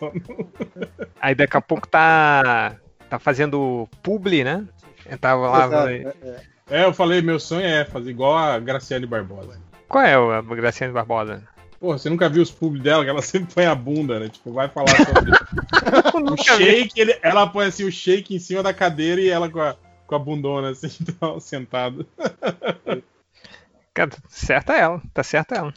Aí 1.21 1.35
daqui 1.35 1.56
a 1.56 1.60
pouco 1.60 1.87
tá. 1.87 2.76
Tá 3.10 3.19
fazendo 3.19 3.88
publi, 4.03 4.44
né? 4.44 4.67
Eu 5.04 5.19
tava 5.19 5.49
lá. 5.49 5.67
Exato, 5.67 5.88
é, 5.88 6.15
é. 6.22 6.40
É, 6.71 6.85
eu 6.85 6.92
falei, 6.92 7.22
meu 7.22 7.40
sonho 7.40 7.67
é 7.67 7.85
fazer 7.85 8.10
igual 8.10 8.37
a 8.37 8.58
Graciane 8.58 9.06
Barbosa. 9.06 9.58
Qual 9.88 10.04
é 10.04 10.15
a 10.15 10.42
Graciane 10.42 10.92
Barbosa? 10.92 11.42
Porra, 11.80 11.96
você 11.98 12.10
nunca 12.10 12.28
viu 12.28 12.42
os 12.42 12.50
publi 12.50 12.80
dela, 12.80 13.04
que 13.04 13.10
ela 13.10 13.22
sempre 13.22 13.54
põe 13.54 13.64
a 13.66 13.74
bunda, 13.74 14.18
né? 14.18 14.28
Tipo, 14.28 14.52
vai 14.52 14.68
falar 14.68 14.88
sobre 14.96 15.30
o 16.32 16.36
shake, 16.36 17.00
ele- 17.00 17.18
ela 17.22 17.46
põe 17.46 17.66
assim 17.66 17.84
o 17.84 17.92
shake 17.92 18.34
em 18.34 18.38
cima 18.38 18.62
da 18.62 18.74
cadeira 18.74 19.20
e 19.20 19.28
ela 19.28 19.48
com 19.48 19.60
a, 19.60 19.76
com 20.06 20.14
a 20.14 20.18
bundona 20.18 20.70
assim, 20.70 20.88
então, 21.00 21.38
sentada. 21.38 22.04
Cara, 23.94 24.10
certa 24.28 24.74
ela, 24.74 25.00
tá 25.14 25.22
certa 25.22 25.54
ela. 25.54 25.74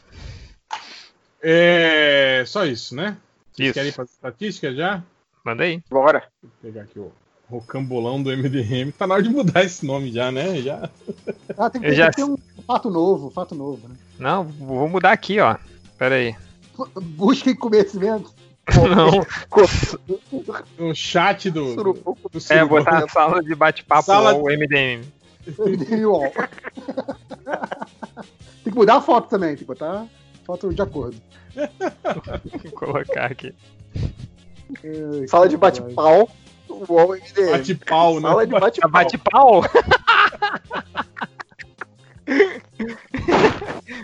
É. 1.40 2.44
Só 2.46 2.64
isso, 2.64 2.94
né? 2.94 3.16
Vocês 3.52 3.68
Isso. 3.68 3.74
querem 3.74 3.92
fazer 3.92 4.10
estatística 4.12 4.74
já? 4.74 5.02
Manda 5.44 5.64
aí. 5.64 5.82
Bora. 5.90 6.24
Vou 6.42 6.50
pegar 6.62 6.82
aqui 6.82 6.98
o 6.98 7.12
rocambolão 7.50 8.22
do 8.22 8.30
MDM. 8.30 8.92
Tá 8.92 9.06
na 9.06 9.14
hora 9.14 9.22
de 9.22 9.28
mudar 9.28 9.62
esse 9.64 9.84
nome 9.84 10.10
já, 10.12 10.30
né? 10.32 10.56
Já. 10.62 10.88
Ah, 11.58 11.68
tem 11.68 11.80
que 11.82 11.88
ter, 11.88 11.94
já- 11.94 12.10
tem 12.10 12.24
que 12.26 12.32
ter 12.32 12.40
um 12.60 12.62
fato 12.64 12.88
novo, 12.90 13.28
fato 13.30 13.54
novo, 13.54 13.88
né? 13.88 13.94
Não, 14.18 14.44
vou 14.44 14.88
mudar 14.88 15.12
aqui, 15.12 15.38
ó. 15.40 15.56
Pera 16.02 16.16
aí. 16.16 16.34
Busquem 17.00 17.54
conhecimento. 17.54 18.34
Não. 18.74 19.24
No 20.76 20.92
chat 20.96 21.48
do. 21.48 21.76
É, 22.50 22.64
botar 22.64 23.02
na 23.02 23.08
sala 23.08 23.40
de 23.40 23.54
bate-papo 23.54 24.02
Sala- 24.02 24.34
ou 24.34 24.50
MDM. 24.50 25.04
UOL. 26.04 26.32
tem 28.64 28.72
que 28.72 28.74
mudar 28.74 28.96
a 28.96 29.00
foto 29.00 29.28
também, 29.28 29.50
tem 29.50 29.58
que 29.58 29.64
botar 29.64 30.04
foto 30.44 30.74
de 30.74 30.82
acordo. 30.82 31.16
Vou 32.64 32.72
colocar 32.72 33.30
aqui. 33.30 33.54
Ai, 34.84 35.28
Sala 35.28 35.48
de 35.48 35.56
bate-pau. 35.56 36.28
UOL 36.68 37.14
MDM. 37.14 37.50
Bate-pau, 37.52 38.14
né? 38.16 38.28
Sala 38.28 38.44
de 38.44 38.52
bate-pau. 38.58 38.90
Bate-pau? 38.90 39.62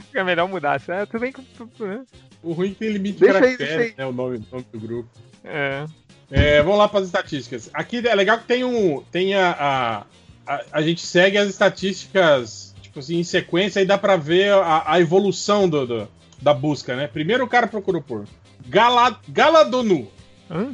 Fica 0.03 0.25
melhor 0.25 0.49
mudar, 0.49 0.81
certo? 0.81 1.11
Tudo 1.11 1.21
bem 1.21 1.33
que. 1.33 1.41
né? 1.85 2.05
O 2.43 2.53
ruim 2.53 2.69
é 2.69 2.73
que 2.73 2.77
tem 2.79 2.91
limite 2.91 3.21
Deixa 3.21 3.41
de 3.41 3.47
aí, 3.47 3.57
caracteres, 3.57 3.87
aí. 3.91 3.95
né? 3.97 4.07
O 4.07 4.13
nome, 4.13 4.37
o 4.39 4.45
nome 4.53 4.67
do 4.73 4.81
grupo. 4.81 5.09
É. 5.45 5.87
É, 6.31 6.63
vamos 6.63 6.79
lá 6.79 6.89
para 6.89 7.01
as 7.01 7.07
estatísticas. 7.07 7.71
Aqui 7.73 8.07
é 8.07 8.15
legal 8.15 8.39
que 8.39 8.45
tem 8.47 8.65
um. 8.65 9.03
Tem 9.11 9.35
a, 9.35 9.51
a, 10.47 10.55
a, 10.55 10.65
a 10.73 10.83
gente 10.83 11.01
segue 11.07 11.39
as 11.39 11.49
estatísticas, 11.49 12.75
tipo 12.83 12.99
assim, 12.99 13.17
em 13.17 13.25
sequência, 13.25 13.81
e 13.81 13.87
dá 13.87 13.97
pra 13.97 14.17
ver 14.17 14.53
a, 14.53 14.83
a 14.93 15.01
evolução 15.01 15.69
do, 15.69 15.87
do- 15.87 16.09
da 16.41 16.53
busca, 16.55 16.95
né? 16.95 17.07
Primeiro 17.09 17.45
o 17.45 17.49
cara 17.49 17.67
procurou 17.67 18.03
por 18.03 18.27
Gala, 18.67 19.19
Galadonu. 19.29 20.11
Hã? 20.51 20.73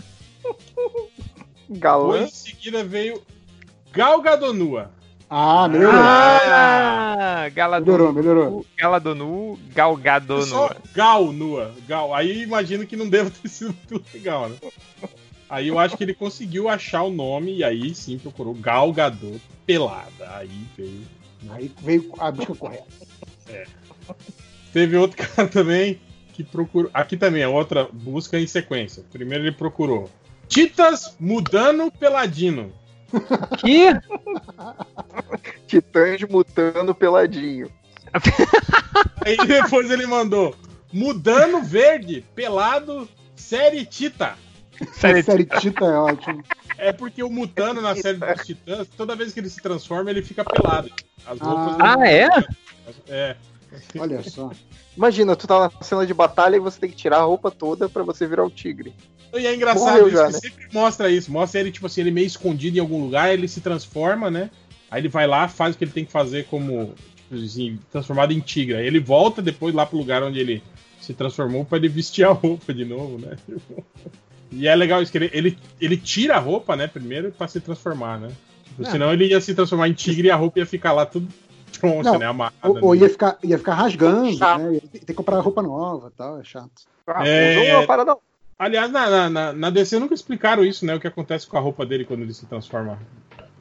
Galã. 1.71 2.13
Depois 2.15 2.31
em 2.33 2.35
seguida 2.35 2.85
veio 2.85 3.23
Galgadonua. 3.93 4.91
Ah, 5.37 5.67
melhorou. 5.67 6.01
Ah, 6.01 7.49
Galadonu. 7.53 7.91
Melhorou, 7.91 8.13
melhorou. 8.13 8.67
Galadonu, 8.79 9.59
Galgadonu. 9.75 10.47
Só 10.47 10.77
Gal 10.95 11.33
nua. 11.33 11.75
Gal. 11.89 12.15
Aí 12.15 12.45
imagino 12.45 12.87
que 12.87 12.95
não 12.95 13.09
deva 13.09 13.29
ter 13.31 13.49
sido 13.51 13.75
muito 13.91 14.07
legal, 14.15 14.49
né? 14.49 14.57
Aí 15.51 15.67
eu 15.67 15.77
acho 15.77 15.97
que 15.97 16.05
ele 16.05 16.15
conseguiu 16.15 16.69
achar 16.69 17.03
o 17.03 17.11
nome 17.11 17.57
e 17.57 17.65
aí 17.65 17.93
sim 17.97 18.17
procurou 18.17 18.55
Gal 18.55 18.93
Gadot 18.93 19.41
pelada. 19.67 20.37
Aí 20.37 20.67
veio. 20.77 21.03
Aí 21.51 21.73
veio 21.83 22.13
a 22.21 22.31
busca 22.31 22.55
correta. 22.55 22.87
Teve 24.73 24.97
outro 24.97 25.17
cara 25.35 25.49
também 25.49 25.99
que 26.33 26.45
procurou. 26.45 26.89
Aqui 26.95 27.17
também 27.17 27.43
é 27.43 27.49
outra 27.49 27.89
busca 27.93 28.39
em 28.39 28.47
sequência. 28.47 29.03
Primeiro 29.11 29.43
ele 29.43 29.53
procurou 29.53 30.09
Titas 30.47 31.17
mudando 31.19 31.91
peladino. 31.91 32.73
Que? 33.59 33.89
Titãs 35.67 36.23
mutando 36.29 36.95
peladinho. 36.95 37.71
Aí 39.25 39.37
depois 39.47 39.91
ele 39.91 40.07
mandou 40.07 40.55
Mudando 40.93 41.61
verde, 41.61 42.25
pelado, 42.37 43.09
série 43.35 43.85
Tita. 43.85 44.37
Série 44.93 45.25
Série 45.25 45.45
Tita 45.45 45.85
é 45.87 45.97
ótimo. 45.99 46.41
É 46.79 46.93
porque 46.93 47.21
o 47.25 47.29
Mutano 47.29 47.81
na 47.81 47.97
série 47.97 48.19
dos 48.19 48.47
Titãs, 48.47 48.87
toda 48.97 49.17
vez 49.17 49.33
que 49.33 49.41
ele 49.41 49.51
se 49.51 49.61
transforma, 49.61 50.11
ele 50.11 50.23
fica 50.23 50.45
pelado. 50.45 50.89
As 51.27 51.41
roupas 51.41 51.77
Ah, 51.81 51.97
dele- 51.97 52.09
é? 52.11 52.29
É. 53.09 53.37
Olha 53.99 54.23
só. 54.23 54.53
Imagina, 54.97 55.35
tu 55.35 55.47
tá 55.47 55.61
na 55.61 55.83
cena 55.83 56.07
de 56.07 56.15
batalha 56.15 56.57
e 56.57 56.61
você 56.61 56.79
tem 56.79 56.91
que 56.91 56.97
tirar 56.97 57.19
a 57.19 57.25
roupa 57.25 57.51
toda 57.51 57.89
pra 57.89 58.03
você 58.03 58.27
virar 58.27 58.45
o 58.45 58.51
tigre. 58.51 58.93
E 59.33 59.47
é 59.47 59.55
engraçado 59.55 59.91
Morreu 59.91 60.09
isso, 60.09 60.17
já, 60.17 60.27
que 60.27 60.33
né? 60.33 60.39
sempre 60.39 60.69
mostra 60.73 61.11
isso. 61.11 61.33
Mostra 61.33 61.61
ele, 61.61 61.73
tipo 61.73 61.87
assim, 61.87 62.03
ele 62.03 62.13
meio 62.13 62.27
escondido 62.27 62.77
em 62.77 62.81
algum 62.81 63.03
lugar, 63.03 63.33
ele 63.33 63.49
se 63.49 63.61
transforma, 63.61 64.31
né? 64.31 64.51
Aí 64.91 65.01
ele 65.01 65.09
vai 65.09 65.27
lá, 65.27 65.49
faz 65.49 65.75
o 65.75 65.79
que 65.79 65.85
ele 65.85 65.91
tem 65.91 66.05
que 66.05 66.13
fazer 66.13 66.47
como, 66.47 66.95
tipo 67.17 67.35
assim, 67.35 67.79
transformado 67.91 68.33
em 68.33 68.39
tigre. 68.39 68.77
Aí 68.77 68.87
ele 68.87 69.01
volta 69.01 69.43
depois 69.43 69.75
lá 69.75 69.85
pro 69.85 69.99
lugar 69.99 70.23
onde 70.23 70.39
ele 70.39 70.63
se 71.01 71.13
transformou 71.13 71.65
pra 71.65 71.79
ele 71.79 71.89
vestir 71.89 72.25
a 72.25 72.31
roupa 72.31 72.73
de 72.73 72.85
novo, 72.85 73.19
né? 73.19 73.37
E 74.57 74.69
é 74.69 74.77
legal 74.77 75.03
isso, 75.03 75.11
que 75.11 75.19
ele, 75.19 75.31
ele, 75.33 75.59
ele 75.81 75.97
tira 75.97 76.37
a 76.37 76.39
roupa, 76.39 76.77
né, 76.77 76.87
primeiro, 76.87 77.33
pra 77.33 77.49
se 77.49 77.59
transformar, 77.61 78.21
né? 78.21 78.29
Tipo, 78.69 78.87
Ah. 78.87 78.91
Senão 78.91 79.13
ele 79.13 79.27
ia 79.27 79.41
se 79.41 79.53
transformar 79.53 79.89
em 79.89 79.93
tigre 79.93 80.29
e 80.29 80.31
a 80.31 80.37
roupa 80.37 80.61
ia 80.61 80.67
ficar 80.67 80.93
lá 80.93 81.05
tudo 81.05 81.27
troncha, 81.93 82.13
Não, 82.13 82.19
né? 82.19 82.27
Amarrada. 82.27 82.57
Ou, 82.63 82.79
ou 82.83 82.95
né? 82.95 83.01
ia, 83.03 83.09
ficar, 83.11 83.39
ia 83.43 83.59
ficar 83.59 83.75
rasgando, 83.75 84.33
Chato. 84.37 84.61
né? 84.61 84.75
Ia 84.75 84.81
ter 84.81 84.99
que 85.07 85.15
comprar 85.15 85.39
roupa 85.41 85.63
nova 85.63 86.09
e 86.13 86.17
tal, 86.17 86.41
é 86.41 86.45
chato. 86.45 86.71
Ah, 87.07 87.27
É. 87.27 87.87
parada. 87.87 88.17
Aliás, 88.59 88.91
na, 88.91 89.11
na, 89.11 89.31
na, 89.31 89.53
na 89.53 89.71
DC 89.71 89.99
nunca 89.99 90.15
explicaram 90.15 90.65
isso, 90.65 90.87
né? 90.87 90.95
O 90.95 91.01
que 91.01 91.07
acontece 91.09 91.47
com 91.47 91.57
a 91.59 91.61
roupa 91.61 91.85
dele 91.85 92.05
quando 92.05 92.23
ele 92.23 92.33
se 92.33 92.47
transforma. 92.47 92.99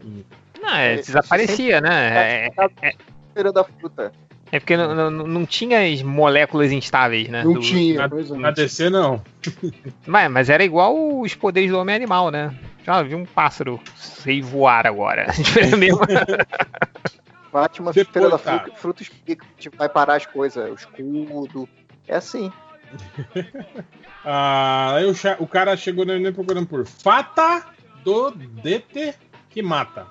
em- 0.03 0.23
Não, 0.61 0.75
é, 0.75 0.95
desaparecia, 0.97 1.81
né? 1.81 2.49
É, 2.49 2.51
é, 2.81 2.93
Feira 3.33 3.51
da 3.51 3.63
fruta. 3.63 4.11
é 4.51 4.59
porque 4.59 4.77
não, 4.77 5.09
não, 5.09 5.27
não 5.27 5.45
tinha 5.47 5.81
as 5.91 6.03
moléculas 6.03 6.71
instáveis, 6.71 7.27
né? 7.27 7.43
Não 7.43 7.53
do- 7.53 7.59
tinha, 7.59 8.07
na, 8.07 8.17
é. 8.19 8.37
na 8.37 8.51
DC, 8.51 8.89
não. 8.91 9.19
Mas, 10.05 10.29
mas 10.31 10.49
era 10.49 10.63
igual 10.63 11.19
os 11.19 11.33
poderes 11.33 11.71
do 11.71 11.79
Homem-Animal, 11.79 12.29
né? 12.29 12.53
Já 12.85 13.01
vi 13.01 13.15
um 13.15 13.25
pássaro 13.25 13.79
sei 13.95 14.41
voar 14.41 14.85
agora. 14.85 15.25
Batman, 17.53 17.91
Depois, 17.91 18.13
feira 18.13 18.29
da 18.29 18.39
tá. 18.39 18.59
fruta, 18.59 18.77
fruta 18.77 19.03
explica, 19.03 19.45
tipo, 19.57 19.77
vai 19.77 19.87
parar 19.87 20.15
as 20.15 20.25
coisas, 20.25 20.69
o 20.69 20.73
escudo. 20.73 21.69
É 22.07 22.15
assim. 22.15 22.51
Ah, 24.25 24.93
aí 24.95 25.05
o, 25.37 25.45
cara 25.45 25.75
chegou 25.75 26.05
nele 26.05 26.31
procurando 26.31 26.65
por 26.65 26.87
Fata 26.87 27.65
do 28.05 28.31
Dete 28.31 29.13
que 29.49 29.61
mata. 29.61 30.07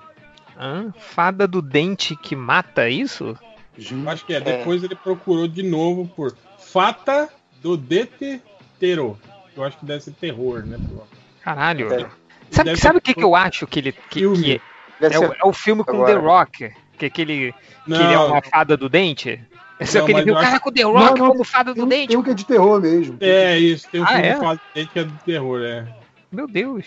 Hã? 0.55 0.93
Fada 0.95 1.47
do 1.47 1.63
dente 1.63 2.15
que 2.15 2.35
mata, 2.35 2.87
isso? 2.87 3.35
Eu 3.75 4.09
Acho 4.09 4.23
que 4.23 4.35
é. 4.35 4.39
Depois 4.39 4.83
ele 4.83 4.95
procurou 4.95 5.47
de 5.47 5.63
novo 5.63 6.07
por 6.15 6.35
Fata 6.59 7.27
do 7.59 7.75
Dete 7.75 8.39
Tero. 8.79 9.19
Eu 9.57 9.63
acho 9.63 9.79
que 9.79 9.85
deve 9.87 10.03
ser 10.03 10.11
terror, 10.11 10.63
né? 10.63 10.77
pô? 10.77 11.03
Caralho. 11.41 11.91
É. 11.91 12.07
Sabe, 12.51 12.77
sabe 12.77 12.97
o 12.99 13.01
que, 13.01 13.15
que 13.15 13.23
eu 13.23 13.35
acho 13.35 13.65
que 13.65 13.79
ele. 13.79 13.91
Que, 13.91 14.31
que 14.31 14.61
é, 15.01 15.09
ser 15.09 15.17
o, 15.17 15.33
é 15.33 15.43
o 15.43 15.53
filme 15.53 15.83
com 15.83 15.95
agora. 15.95 16.13
The 16.13 16.19
Rock. 16.19 16.73
Que, 16.97 17.09
que, 17.09 17.21
ele, 17.21 17.51
que 17.83 17.89
Não, 17.89 18.01
ele 18.03 18.13
é 18.13 18.17
uma 18.19 18.41
fada 18.41 18.77
do 18.77 18.87
dente? 18.89 19.41
Só 19.85 19.99
Não, 19.99 20.05
que 20.05 20.11
ele 20.11 20.23
viu 20.23 20.33
o 20.35 20.39
cara 20.39 20.59
com 20.59 20.71
The 20.71 20.83
Rock 20.83 20.99
Não, 20.99 21.13
não, 21.15 21.31
como 21.31 21.43
fada 21.43 21.71
do 21.73 21.75
Tem, 21.75 21.83
um- 21.83 21.87
dente. 21.87 22.07
tem 22.09 22.17
um 22.17 22.23
que 22.23 22.29
é 22.29 22.33
de 22.33 22.45
terror 22.45 22.79
mesmo. 22.79 23.17
É 23.19 23.57
isso, 23.57 23.89
tem 23.89 24.01
um 24.01 24.05
Ah, 24.07 24.19
é? 24.19 24.33
que 24.33 24.39
fala 24.39 24.59
de 24.75 24.85
que 24.85 24.99
é 24.99 25.03
de 25.03 25.13
terror, 25.25 25.61
é. 25.63 25.85
Meu 26.31 26.47
Deus. 26.47 26.85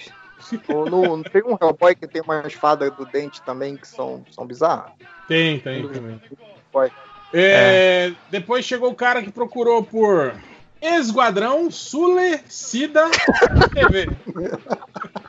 Ou 0.68 0.88
no, 0.88 1.16
não 1.16 1.22
tem 1.22 1.42
um 1.42 1.56
Hellboy 1.60 1.94
que 1.94 2.06
tem 2.06 2.22
umas 2.22 2.52
fadas 2.52 2.90
do 2.94 3.04
dente 3.06 3.42
também 3.42 3.76
que 3.76 3.86
são, 3.88 4.24
são 4.30 4.46
bizarras? 4.46 4.92
Tem, 5.26 5.58
tem 5.58 5.86
também. 5.88 6.20
Vai. 6.72 6.90
É, 7.34 8.12
Depois 8.30 8.64
chegou 8.64 8.90
o 8.90 8.94
cara 8.94 9.22
que 9.22 9.30
procurou 9.32 9.82
por 9.82 10.34
Esquadrão 10.80 11.70
Sule 11.70 12.38
Cida 12.48 13.04
TV. 13.74 14.08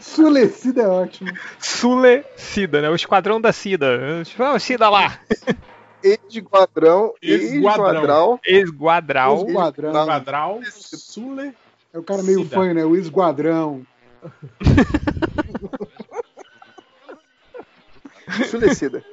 Sulecida 0.00 0.82
é 0.82 0.88
ótimo. 0.88 1.30
Sule 1.58 2.24
Cida, 2.36 2.82
né? 2.82 2.90
O 2.90 2.94
esquadrão 2.94 3.40
da 3.40 3.52
Cida. 3.52 4.22
Vamos, 4.36 4.62
Cida 4.62 4.88
lá. 4.88 5.18
Esquadrão, 6.02 7.14
Esquadrão. 7.22 8.40
esquadrão. 8.44 8.44
Esquadral. 8.44 9.46
Esquadrão. 9.46 9.92
Esquadrão 9.92 10.60
Sule. 10.72 11.54
É 11.92 11.98
o 11.98 12.02
cara 12.02 12.22
meio 12.22 12.40
Cida. 12.42 12.56
fã, 12.56 12.74
né? 12.74 12.84
O 12.84 12.96
esquadrão. 12.96 13.82
Sulecida. 18.50 19.04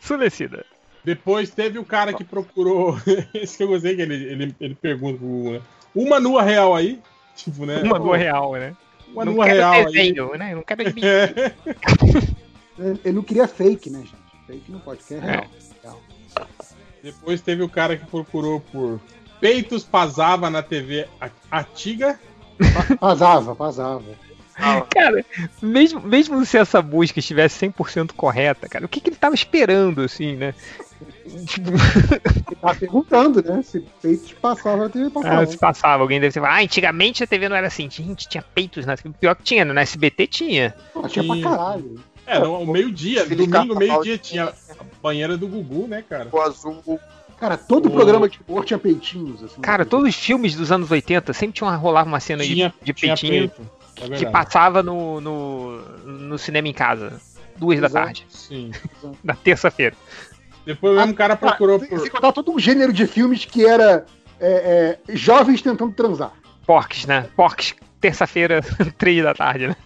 Sule 0.00 0.30
Cida. 0.30 0.64
Depois 1.04 1.50
teve 1.50 1.78
o 1.78 1.84
cara 1.84 2.12
que 2.12 2.24
procurou. 2.24 2.96
Esse 3.34 3.56
que 3.56 3.62
eu 3.62 3.68
gostei, 3.68 3.96
que 3.96 4.02
ele, 4.02 4.14
ele, 4.14 4.54
ele 4.60 4.74
pergunta 4.74 5.18
pro 5.18 5.26
Google, 5.26 5.52
né? 5.54 5.60
Uma 5.94 6.20
nua 6.20 6.42
real 6.42 6.74
aí. 6.74 7.00
Tipo, 7.34 7.64
né? 7.64 7.82
Uma 7.82 7.98
nua 7.98 8.16
real, 8.16 8.52
né? 8.52 8.76
Uma 9.12 9.24
não 9.24 9.34
quero 9.36 9.54
real 9.56 9.72
aí. 9.72 9.84
desenho, 9.86 10.36
né? 10.36 10.54
Não 10.54 10.62
quero 10.62 10.84
de 10.92 11.04
É. 11.06 11.54
Ele 13.04 13.12
não 13.16 13.22
queria 13.22 13.48
fake, 13.48 13.90
né, 13.90 14.00
gente? 14.00 14.14
Fake 14.46 14.70
não 14.70 14.78
pode, 14.80 15.02
quer 15.04 15.20
real. 15.20 15.46
real. 15.82 16.00
Depois 17.02 17.40
teve 17.40 17.62
o 17.62 17.68
cara 17.68 17.96
que 17.96 18.06
procurou 18.06 18.60
por 18.60 19.00
Peitos 19.40 19.84
Pasava 19.84 20.48
na 20.50 20.62
TV 20.62 21.06
a- 21.20 21.30
Antiga. 21.60 22.18
Pasava, 22.98 23.54
pasava. 23.54 24.02
Cara, 24.92 25.24
mesmo, 25.62 26.00
mesmo 26.00 26.44
se 26.44 26.58
essa 26.58 26.82
busca 26.82 27.20
estivesse 27.20 27.64
100% 27.68 28.12
correta, 28.14 28.68
cara, 28.68 28.84
o 28.84 28.88
que, 28.88 29.00
que 29.00 29.10
ele 29.10 29.16
tava 29.16 29.34
esperando, 29.34 30.00
assim, 30.02 30.34
né? 30.34 30.52
Tipo, 31.46 31.70
tá 32.60 32.74
perguntando, 32.74 33.42
né? 33.42 33.62
Se 33.62 33.80
peito 34.02 34.34
passava, 34.36 34.86
a 34.86 34.88
TV 34.88 35.10
passava. 35.10 35.42
ah, 35.42 35.46
se 35.46 35.56
passava, 35.58 36.02
alguém 36.02 36.20
deve 36.20 36.32
ter 36.32 36.40
falado, 36.40 36.58
ah, 36.58 36.62
antigamente 36.62 37.22
a 37.22 37.26
TV 37.26 37.48
não 37.48 37.56
era 37.56 37.66
assim, 37.66 37.88
gente, 37.90 38.28
tinha 38.28 38.42
peitos 38.42 38.84
na 38.86 38.96
Pior 38.96 39.34
que 39.36 39.42
tinha, 39.42 39.64
né? 39.64 39.72
Na 39.72 39.80
SBT 39.82 40.26
tinha. 40.26 40.74
Pô, 40.92 41.06
tinha 41.08 41.24
pra 41.24 41.34
Tinha. 41.34 41.48
caralho. 41.48 42.00
É, 42.26 42.38
no, 42.40 42.66
meio-dia, 42.66 43.24
domingo, 43.26 43.74
meio-dia, 43.74 44.18
tinha 44.18 44.44
a 44.46 44.84
banheira 45.02 45.36
do 45.38 45.48
Gugu, 45.48 45.86
né, 45.88 46.04
cara? 46.06 46.28
O 46.30 46.40
azul. 46.40 47.00
Cara, 47.40 47.56
todo 47.56 47.86
O- 47.86 47.90
programa 47.92 48.28
de 48.28 48.38
humor 48.46 48.64
tinha 48.64 48.78
peitinhos, 48.78 49.42
assim. 49.42 49.60
Cara, 49.62 49.86
todos 49.86 50.08
os 50.08 50.14
filmes 50.14 50.54
dos 50.54 50.70
anos 50.72 50.90
80 50.90 51.32
sempre 51.32 51.54
tinha 51.54 51.68
uma, 51.68 51.76
rolava 51.76 52.08
uma 52.08 52.20
cena 52.20 52.42
de- 52.42 52.54
Tinha, 52.54 52.74
de, 52.82 52.92
tinha 52.92 53.14
peitinho 53.16 53.48
peito. 53.48 53.70
É 54.12 54.16
que 54.16 54.26
passava 54.26 54.82
no, 54.82 55.20
no, 55.20 55.80
no 56.04 56.38
cinema 56.38 56.68
em 56.68 56.72
casa. 56.72 57.20
Duas 57.56 57.80
da 57.80 57.86
Exato. 57.86 58.04
tarde, 58.04 58.26
Sim. 58.28 58.70
na 59.24 59.34
terça-feira. 59.34 59.96
Depois 60.68 60.92
o 60.92 60.96
mesmo 61.00 61.14
cara 61.14 61.34
procurou 61.34 61.80
Sem- 61.80 61.88
por. 61.88 62.00
Sem 62.00 62.10
contar 62.10 62.30
todo 62.32 62.52
um 62.52 62.58
gênero 62.58 62.92
de 62.92 63.06
filmes 63.06 63.44
que 63.46 63.64
era 63.64 64.04
é, 64.38 64.98
é, 65.08 65.16
jovens 65.16 65.62
tentando 65.62 65.92
transar. 65.94 66.32
Porques, 66.66 67.06
né? 67.06 67.26
Porques, 67.34 67.74
terça-feira, 67.98 68.60
três 68.98 69.22
da 69.24 69.32
tarde, 69.32 69.68
né? 69.68 69.76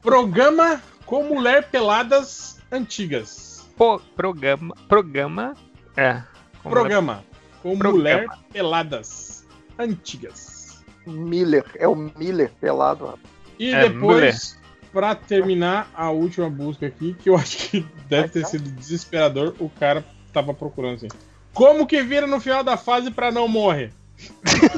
Programa 0.00 0.80
com 1.04 1.22
mulher 1.24 1.68
peladas 1.68 2.58
antigas. 2.72 3.68
Pô, 3.76 4.00
programa. 4.16 4.74
Programa. 4.88 5.54
É. 5.96 6.22
com 6.62 6.70
Programa 6.70 7.22
com 7.62 7.76
Programa. 7.78 7.98
mulher 7.98 8.26
peladas 8.50 9.46
antigas. 9.78 10.82
Miller, 11.06 11.64
é 11.76 11.86
o 11.86 11.94
Miller 11.94 12.50
pelado. 12.60 13.18
E 13.58 13.70
É, 13.72 13.88
depois, 13.88 14.58
pra 14.92 15.14
terminar 15.14 15.90
a 15.94 16.10
última 16.10 16.48
busca 16.48 16.86
aqui, 16.86 17.14
que 17.14 17.28
eu 17.28 17.36
acho 17.36 17.68
que 17.68 17.86
deve 18.08 18.28
ter 18.28 18.46
sido 18.46 18.70
desesperador, 18.70 19.54
o 19.58 19.68
cara 19.68 20.02
tava 20.32 20.54
procurando 20.54 20.94
assim. 20.96 21.08
Como 21.52 21.86
que 21.86 22.02
vira 22.02 22.26
no 22.26 22.40
final 22.40 22.64
da 22.64 22.76
fase 22.76 23.10
pra 23.10 23.30
não 23.30 23.46
morrer? 23.48 23.92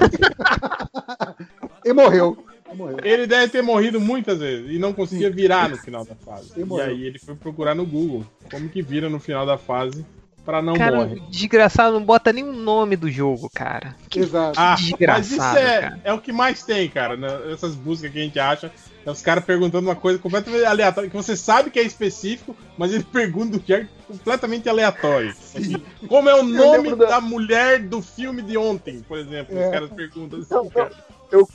E 1.85 1.92
morreu. 1.92 2.37
E 2.72 2.76
morreu. 2.76 2.99
Ele 3.04 3.26
deve 3.26 3.49
ter 3.53 3.62
morrido 3.62 4.01
muitas 4.01 4.38
vezes 4.38 4.70
e 4.70 4.78
não 4.78 4.92
conseguia 4.92 5.31
virar 5.31 5.69
no 5.69 5.76
final 5.76 6.04
da 6.04 6.15
fase. 6.15 6.53
E 6.56 6.65
morreu. 6.65 6.87
aí 6.87 7.04
ele 7.04 7.19
foi 7.19 7.35
procurar 7.35 7.74
no 7.74 7.85
Google 7.85 8.24
como 8.51 8.69
que 8.69 8.81
vira 8.83 9.08
no 9.08 9.20
final 9.20 9.44
da 9.44 9.58
fase 9.58 10.04
pra 10.44 10.62
não 10.62 10.74
Cara, 10.74 10.97
morrer. 10.97 11.20
desgraçado 11.31 11.92
não 11.99 12.04
bota 12.04 12.33
nem 12.33 12.44
o 12.44 12.53
nome 12.53 12.97
do 12.97 13.10
jogo, 13.10 13.51
cara. 13.54 13.94
Exato. 14.15 14.58
Ah, 14.58 14.70
mas 14.70 14.81
isso 14.81 14.88
desgraçado, 14.97 15.58
é, 15.58 15.81
cara. 15.83 16.01
é 16.04 16.12
o 16.12 16.20
que 16.20 16.33
mais 16.33 16.62
tem, 16.62 16.88
cara. 16.88 17.17
né? 17.17 17.28
Essas 17.53 17.74
buscas 17.74 18.10
que 18.10 18.19
a 18.19 18.22
gente 18.22 18.38
acha. 18.38 18.72
É 19.06 19.10
os 19.10 19.20
caras 19.20 19.44
perguntando 19.44 19.87
uma 19.87 19.94
coisa 19.97 20.19
completamente 20.19 20.65
aleatória, 20.65 21.10
que 21.10 21.17
você 21.17 21.37
sabe 21.37 21.70
que 21.70 21.78
é 21.78 21.83
específico, 21.83 22.56
mas 22.78 22.92
ele 22.92 23.04
pergunta 23.04 23.58
do 23.58 23.67
jeito 23.67 23.90
completamente 24.08 24.67
aleatório. 24.69 25.31
Assim, 25.54 25.83
como 26.08 26.28
é 26.31 26.35
o 26.35 26.42
nome 26.42 26.94
da- 26.97 27.06
da 27.06 27.20
mulher 27.20 27.81
do 27.81 28.01
filme 28.01 28.40
de 28.40 28.56
ontem, 28.56 29.01
por 29.06 29.19
exemplo? 29.19 29.56
É. 29.58 29.67
Os 29.67 29.70
caras 29.72 29.90
perguntam 29.90 30.40
assim, 30.40 30.54
Não, 30.54 30.69
cara. 30.70 30.90
Eu, 31.31 31.49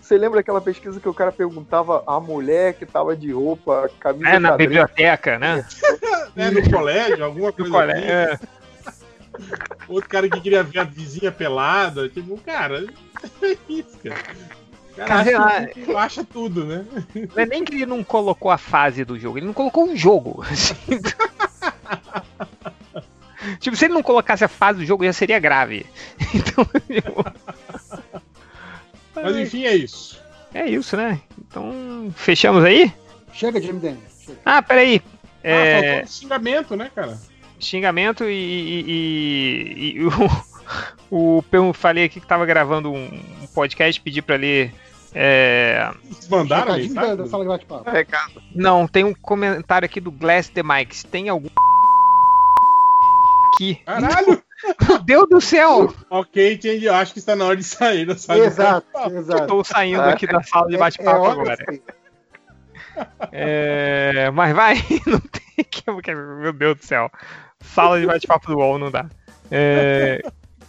você 0.00 0.16
lembra 0.16 0.40
aquela 0.40 0.60
pesquisa 0.60 1.00
que 1.00 1.08
o 1.08 1.14
cara 1.14 1.32
perguntava 1.32 2.04
a 2.06 2.20
mulher 2.20 2.74
que 2.74 2.86
tava 2.86 3.16
de 3.16 3.32
roupa, 3.32 3.90
camisa 3.98 4.30
É, 4.30 4.38
na 4.38 4.56
biblioteca, 4.56 5.38
né? 5.38 5.66
né, 6.36 6.50
no 6.50 6.70
colégio, 6.70 7.24
alguma 7.24 7.48
No 7.48 7.52
coisa 7.54 7.70
colégio. 7.70 8.02
assim. 8.04 8.10
é. 8.12 8.38
Outro 9.88 10.08
cara 10.08 10.28
que 10.28 10.40
queria 10.40 10.62
ver 10.62 10.80
a 10.80 10.84
vizinha 10.84 11.32
pelada. 11.32 12.08
Tipo, 12.08 12.38
cara, 12.38 12.86
é 13.42 13.56
isso, 13.68 13.98
cara. 14.04 14.22
O 15.02 15.06
cara 15.06 15.24
Cara, 15.24 15.46
acha, 15.46 15.68
tudo, 15.74 15.98
acha 15.98 16.24
tudo, 16.24 16.64
né? 16.66 16.84
Não 17.34 17.42
é 17.42 17.46
nem 17.46 17.64
que 17.64 17.74
ele 17.74 17.86
não 17.86 18.02
colocou 18.02 18.50
a 18.50 18.58
fase 18.58 19.04
do 19.04 19.18
jogo, 19.18 19.38
ele 19.38 19.46
não 19.46 19.52
colocou 19.52 19.90
o 19.90 19.96
jogo. 19.96 20.44
assim. 20.50 20.74
tipo, 23.60 23.76
se 23.76 23.84
ele 23.86 23.94
não 23.94 24.02
colocasse 24.02 24.44
a 24.44 24.48
fase 24.48 24.80
do 24.80 24.86
jogo, 24.86 25.04
já 25.04 25.12
seria 25.12 25.38
grave. 25.38 25.86
Então, 26.34 26.64
tipo, 26.86 27.24
Mas 29.14 29.36
enfim, 29.36 29.64
é 29.64 29.74
isso. 29.76 30.20
é 30.52 30.68
isso, 30.68 30.96
né? 30.96 31.20
Então, 31.38 32.12
fechamos 32.14 32.64
aí? 32.64 32.92
Chega 33.32 33.60
de 33.60 33.72
MDM. 33.72 33.96
Chega. 34.24 34.38
Ah, 34.44 34.60
peraí. 34.60 35.00
Ah, 35.24 35.28
É, 35.48 35.80
faltou 35.82 36.02
um 36.02 36.06
xingamento, 36.06 36.76
né, 36.76 36.90
cara? 36.94 37.18
xingamento 37.60 38.24
e, 38.24 38.34
e- 38.34 38.84
e- 38.86 39.92
e 39.96 40.04
o, 40.04 40.10
o 41.40 41.44
eu 41.50 41.72
falei 41.72 42.04
aqui 42.04 42.20
que 42.20 42.26
tava 42.26 42.44
gravando 42.46 42.92
um, 42.92 43.04
um 43.42 43.46
podcast, 43.54 44.00
pedi 44.00 44.20
pra 44.22 44.36
ler. 44.36 44.72
É, 45.14 45.90
mandaram 46.30 46.72
da, 46.72 46.78
mensagem? 46.78 47.16
da 47.16 47.26
sala 47.26 47.44
de 47.44 47.48
bate-papo. 47.48 47.90
Recado. 47.90 48.42
Não, 48.54 48.86
tem 48.86 49.04
um 49.04 49.14
comentário 49.14 49.86
aqui 49.86 50.00
do 50.00 50.10
Glass 50.10 50.48
the 50.48 50.62
Mics. 50.62 51.02
Tem 51.04 51.28
algum 51.28 51.48
aqui? 53.54 53.76
Caralho! 53.86 54.42
Meu 54.88 54.98
Deus 54.98 55.28
do 55.28 55.40
céu! 55.40 55.94
ok, 56.10 56.54
entendi. 56.54 56.86
Eu 56.86 56.94
acho 56.94 57.12
que 57.12 57.18
está 57.20 57.36
na 57.36 57.44
hora 57.46 57.56
de 57.56 57.62
sair 57.64 58.04
da 58.06 58.16
sala 58.16 58.40
de 58.40 58.46
Exato, 58.46 58.86
bate-papo. 58.92 59.16
exato. 59.16 59.42
Estou 59.42 59.64
saindo 59.64 60.02
aqui 60.02 60.26
da 60.26 60.42
sala 60.42 60.68
de 60.68 60.76
bate-papo 60.76 61.26
É 61.26 61.30
agora. 61.30 61.56
É, 63.32 64.30
mas 64.32 64.54
vai, 64.54 64.74
não 65.06 65.20
tem 65.20 65.64
que. 65.64 65.82
que- 66.02 66.14
Meu 66.14 66.52
Deus 66.52 66.78
do 66.78 66.84
céu. 66.84 67.10
Sala 67.60 68.00
de 68.00 68.06
bate-papo 68.06 68.46
do 68.48 68.56
UOL 68.58 68.78
não 68.78 68.90
dá. 68.90 69.06
É, 69.50 70.20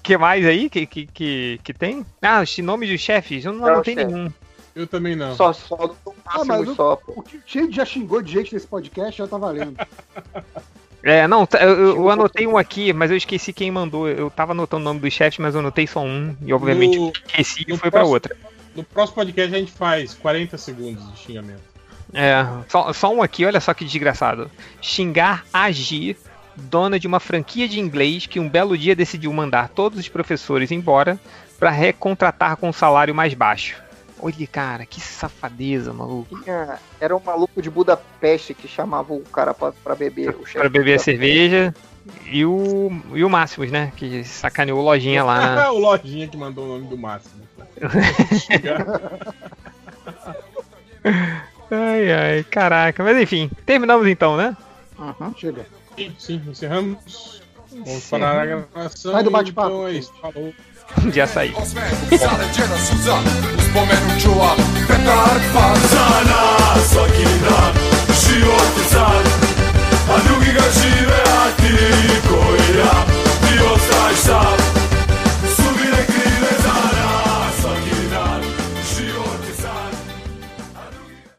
que 0.09 0.17
mais 0.17 0.45
aí 0.45 0.69
que, 0.69 0.85
que, 0.85 1.05
que, 1.07 1.59
que 1.63 1.73
tem? 1.73 2.05
Ah, 2.21 2.41
os 2.41 2.57
nomes 2.59 2.89
dos 2.89 2.99
chefes? 3.01 3.45
Eu 3.45 3.53
não 3.53 3.67
É 3.67 3.71
o 3.71 3.73
anotei 3.75 3.93
chefe. 3.95 4.07
nenhum. 4.11 4.31
Eu 4.75 4.87
também 4.87 5.15
não. 5.15 5.35
Só, 5.35 5.51
só 5.53 5.75
do 5.75 5.95
Ah, 6.25 6.39
mas 6.39 6.47
máximo 6.47 6.71
o- 6.71 6.75
só, 6.75 6.95
pô. 6.95 7.13
O 7.17 7.21
que 7.23 7.37
o 7.61 7.71
já 7.71 7.83
xingou 7.85 8.21
de 8.21 8.31
gente 8.31 8.53
nesse 8.53 8.67
podcast 8.67 9.17
já 9.17 9.27
tá 9.27 9.37
valendo. 9.37 9.75
É, 11.01 11.25
não, 11.27 11.45
tá, 11.45 11.59
eu, 11.59 11.95
eu- 11.95 12.09
anotei 12.09 12.45
um 12.45 12.57
aqui, 12.57 12.91
mas 12.91 13.09
eu 13.09 13.15
esqueci 13.15 13.53
quem 13.53 13.71
mandou. 13.71 14.09
Eu 14.09 14.29
tava 14.29 14.51
anotando 14.51 14.81
o 14.81 14.83
nome 14.83 14.99
dos 14.99 15.13
chefes, 15.13 15.39
mas 15.39 15.53
eu 15.53 15.61
anotei 15.61 15.87
só 15.87 16.01
um. 16.01 16.35
E 16.45 16.51
obviamente 16.53 16.99
No- 16.99 17.13
esqueci 17.25 17.61
e 17.65 17.77
foi 17.77 17.89
pra 17.89 17.91
próximo- 17.91 18.13
outra. 18.13 18.35
No 18.75 18.83
próximo 18.83 19.15
podcast 19.15 19.55
a 19.55 19.59
gente 19.59 19.71
faz 19.71 20.13
40 20.13 20.57
segundos 20.57 21.09
de 21.13 21.17
xingamento. 21.19 21.61
É, 22.13 22.45
só, 22.67 22.91
só 22.91 23.13
um 23.13 23.21
aqui, 23.23 23.45
olha 23.45 23.61
só 23.61 23.73
que 23.73 23.85
desgraçado. 23.85 24.51
Xingar 24.81 25.45
a 25.53 25.71
Gi, 25.71 26.17
dona 26.59 26.99
de 26.99 27.07
uma 27.07 27.19
franquia 27.19 27.67
de 27.67 27.79
inglês 27.79 28.25
que 28.25 28.39
um 28.39 28.47
belo 28.49 28.77
dia 28.77 28.95
decidiu 28.95 29.31
mandar 29.33 29.69
todos 29.69 29.97
os 29.99 30.07
professores 30.09 30.71
embora 30.71 31.19
pra 31.57 31.69
recontratar 31.69 32.55
com 32.57 32.69
um 32.69 32.73
salário 32.73 33.13
mais 33.15 33.33
baixo. 33.33 33.81
Olha, 34.21 34.47
cara, 34.47 34.85
que 34.85 34.99
safadeza, 34.99 35.93
maluco. 35.93 36.39
Era 36.99 37.15
um 37.15 37.21
maluco 37.21 37.61
de 37.61 37.69
Budapeste 37.69 38.53
que 38.53 38.67
chamava 38.67 39.13
o 39.13 39.21
cara 39.21 39.53
pra, 39.53 39.71
pra 39.71 39.95
beber. 39.95 40.35
O 40.35 40.45
chefe 40.45 40.59
Pra 40.59 40.69
beber 40.69 40.95
a 40.95 40.99
cerveja. 40.99 41.73
E 42.25 42.43
o, 42.43 42.91
e 43.13 43.23
o 43.23 43.29
Máximos, 43.29 43.71
né? 43.71 43.93
Que 43.95 44.23
sacaneou 44.25 44.79
o 44.79 44.83
lojinha 44.83 45.23
lá. 45.23 45.55
né? 45.55 45.69
o 45.71 45.77
Lojinha 45.77 46.27
que 46.27 46.35
mandou 46.35 46.65
o 46.65 46.67
nome 46.67 46.87
do 46.87 46.97
Máximo. 46.97 47.41
Ai, 51.71 52.11
ai, 52.11 52.43
caraca. 52.43 53.03
Mas 53.03 53.17
enfim, 53.21 53.49
terminamos 53.65 54.07
então, 54.07 54.35
né? 54.35 54.55
Chega. 55.37 55.65
Sim, 56.17 56.41
encerramos. 56.47 57.41
Vamos 57.71 58.03
sim. 58.03 58.09
parar 58.09 58.41
a 58.41 58.45
gravação. 58.45 59.11
vai 59.11 59.23
do 59.23 59.31
bate-papo. 59.31 59.69
Então 59.69 59.87
é 59.87 59.91
isso, 59.93 60.13
falou. 60.21 60.53
Já 61.13 61.27
saí. 61.27 61.53
a 70.09 70.17
drugi 70.23 70.51
ga 70.51 70.63
žive, 70.71 71.21
a 71.37 71.51
ti 71.57 71.75
koji 72.29 72.79
ja, 72.79 73.05
ti 73.41 74.15
sam. 74.15 74.78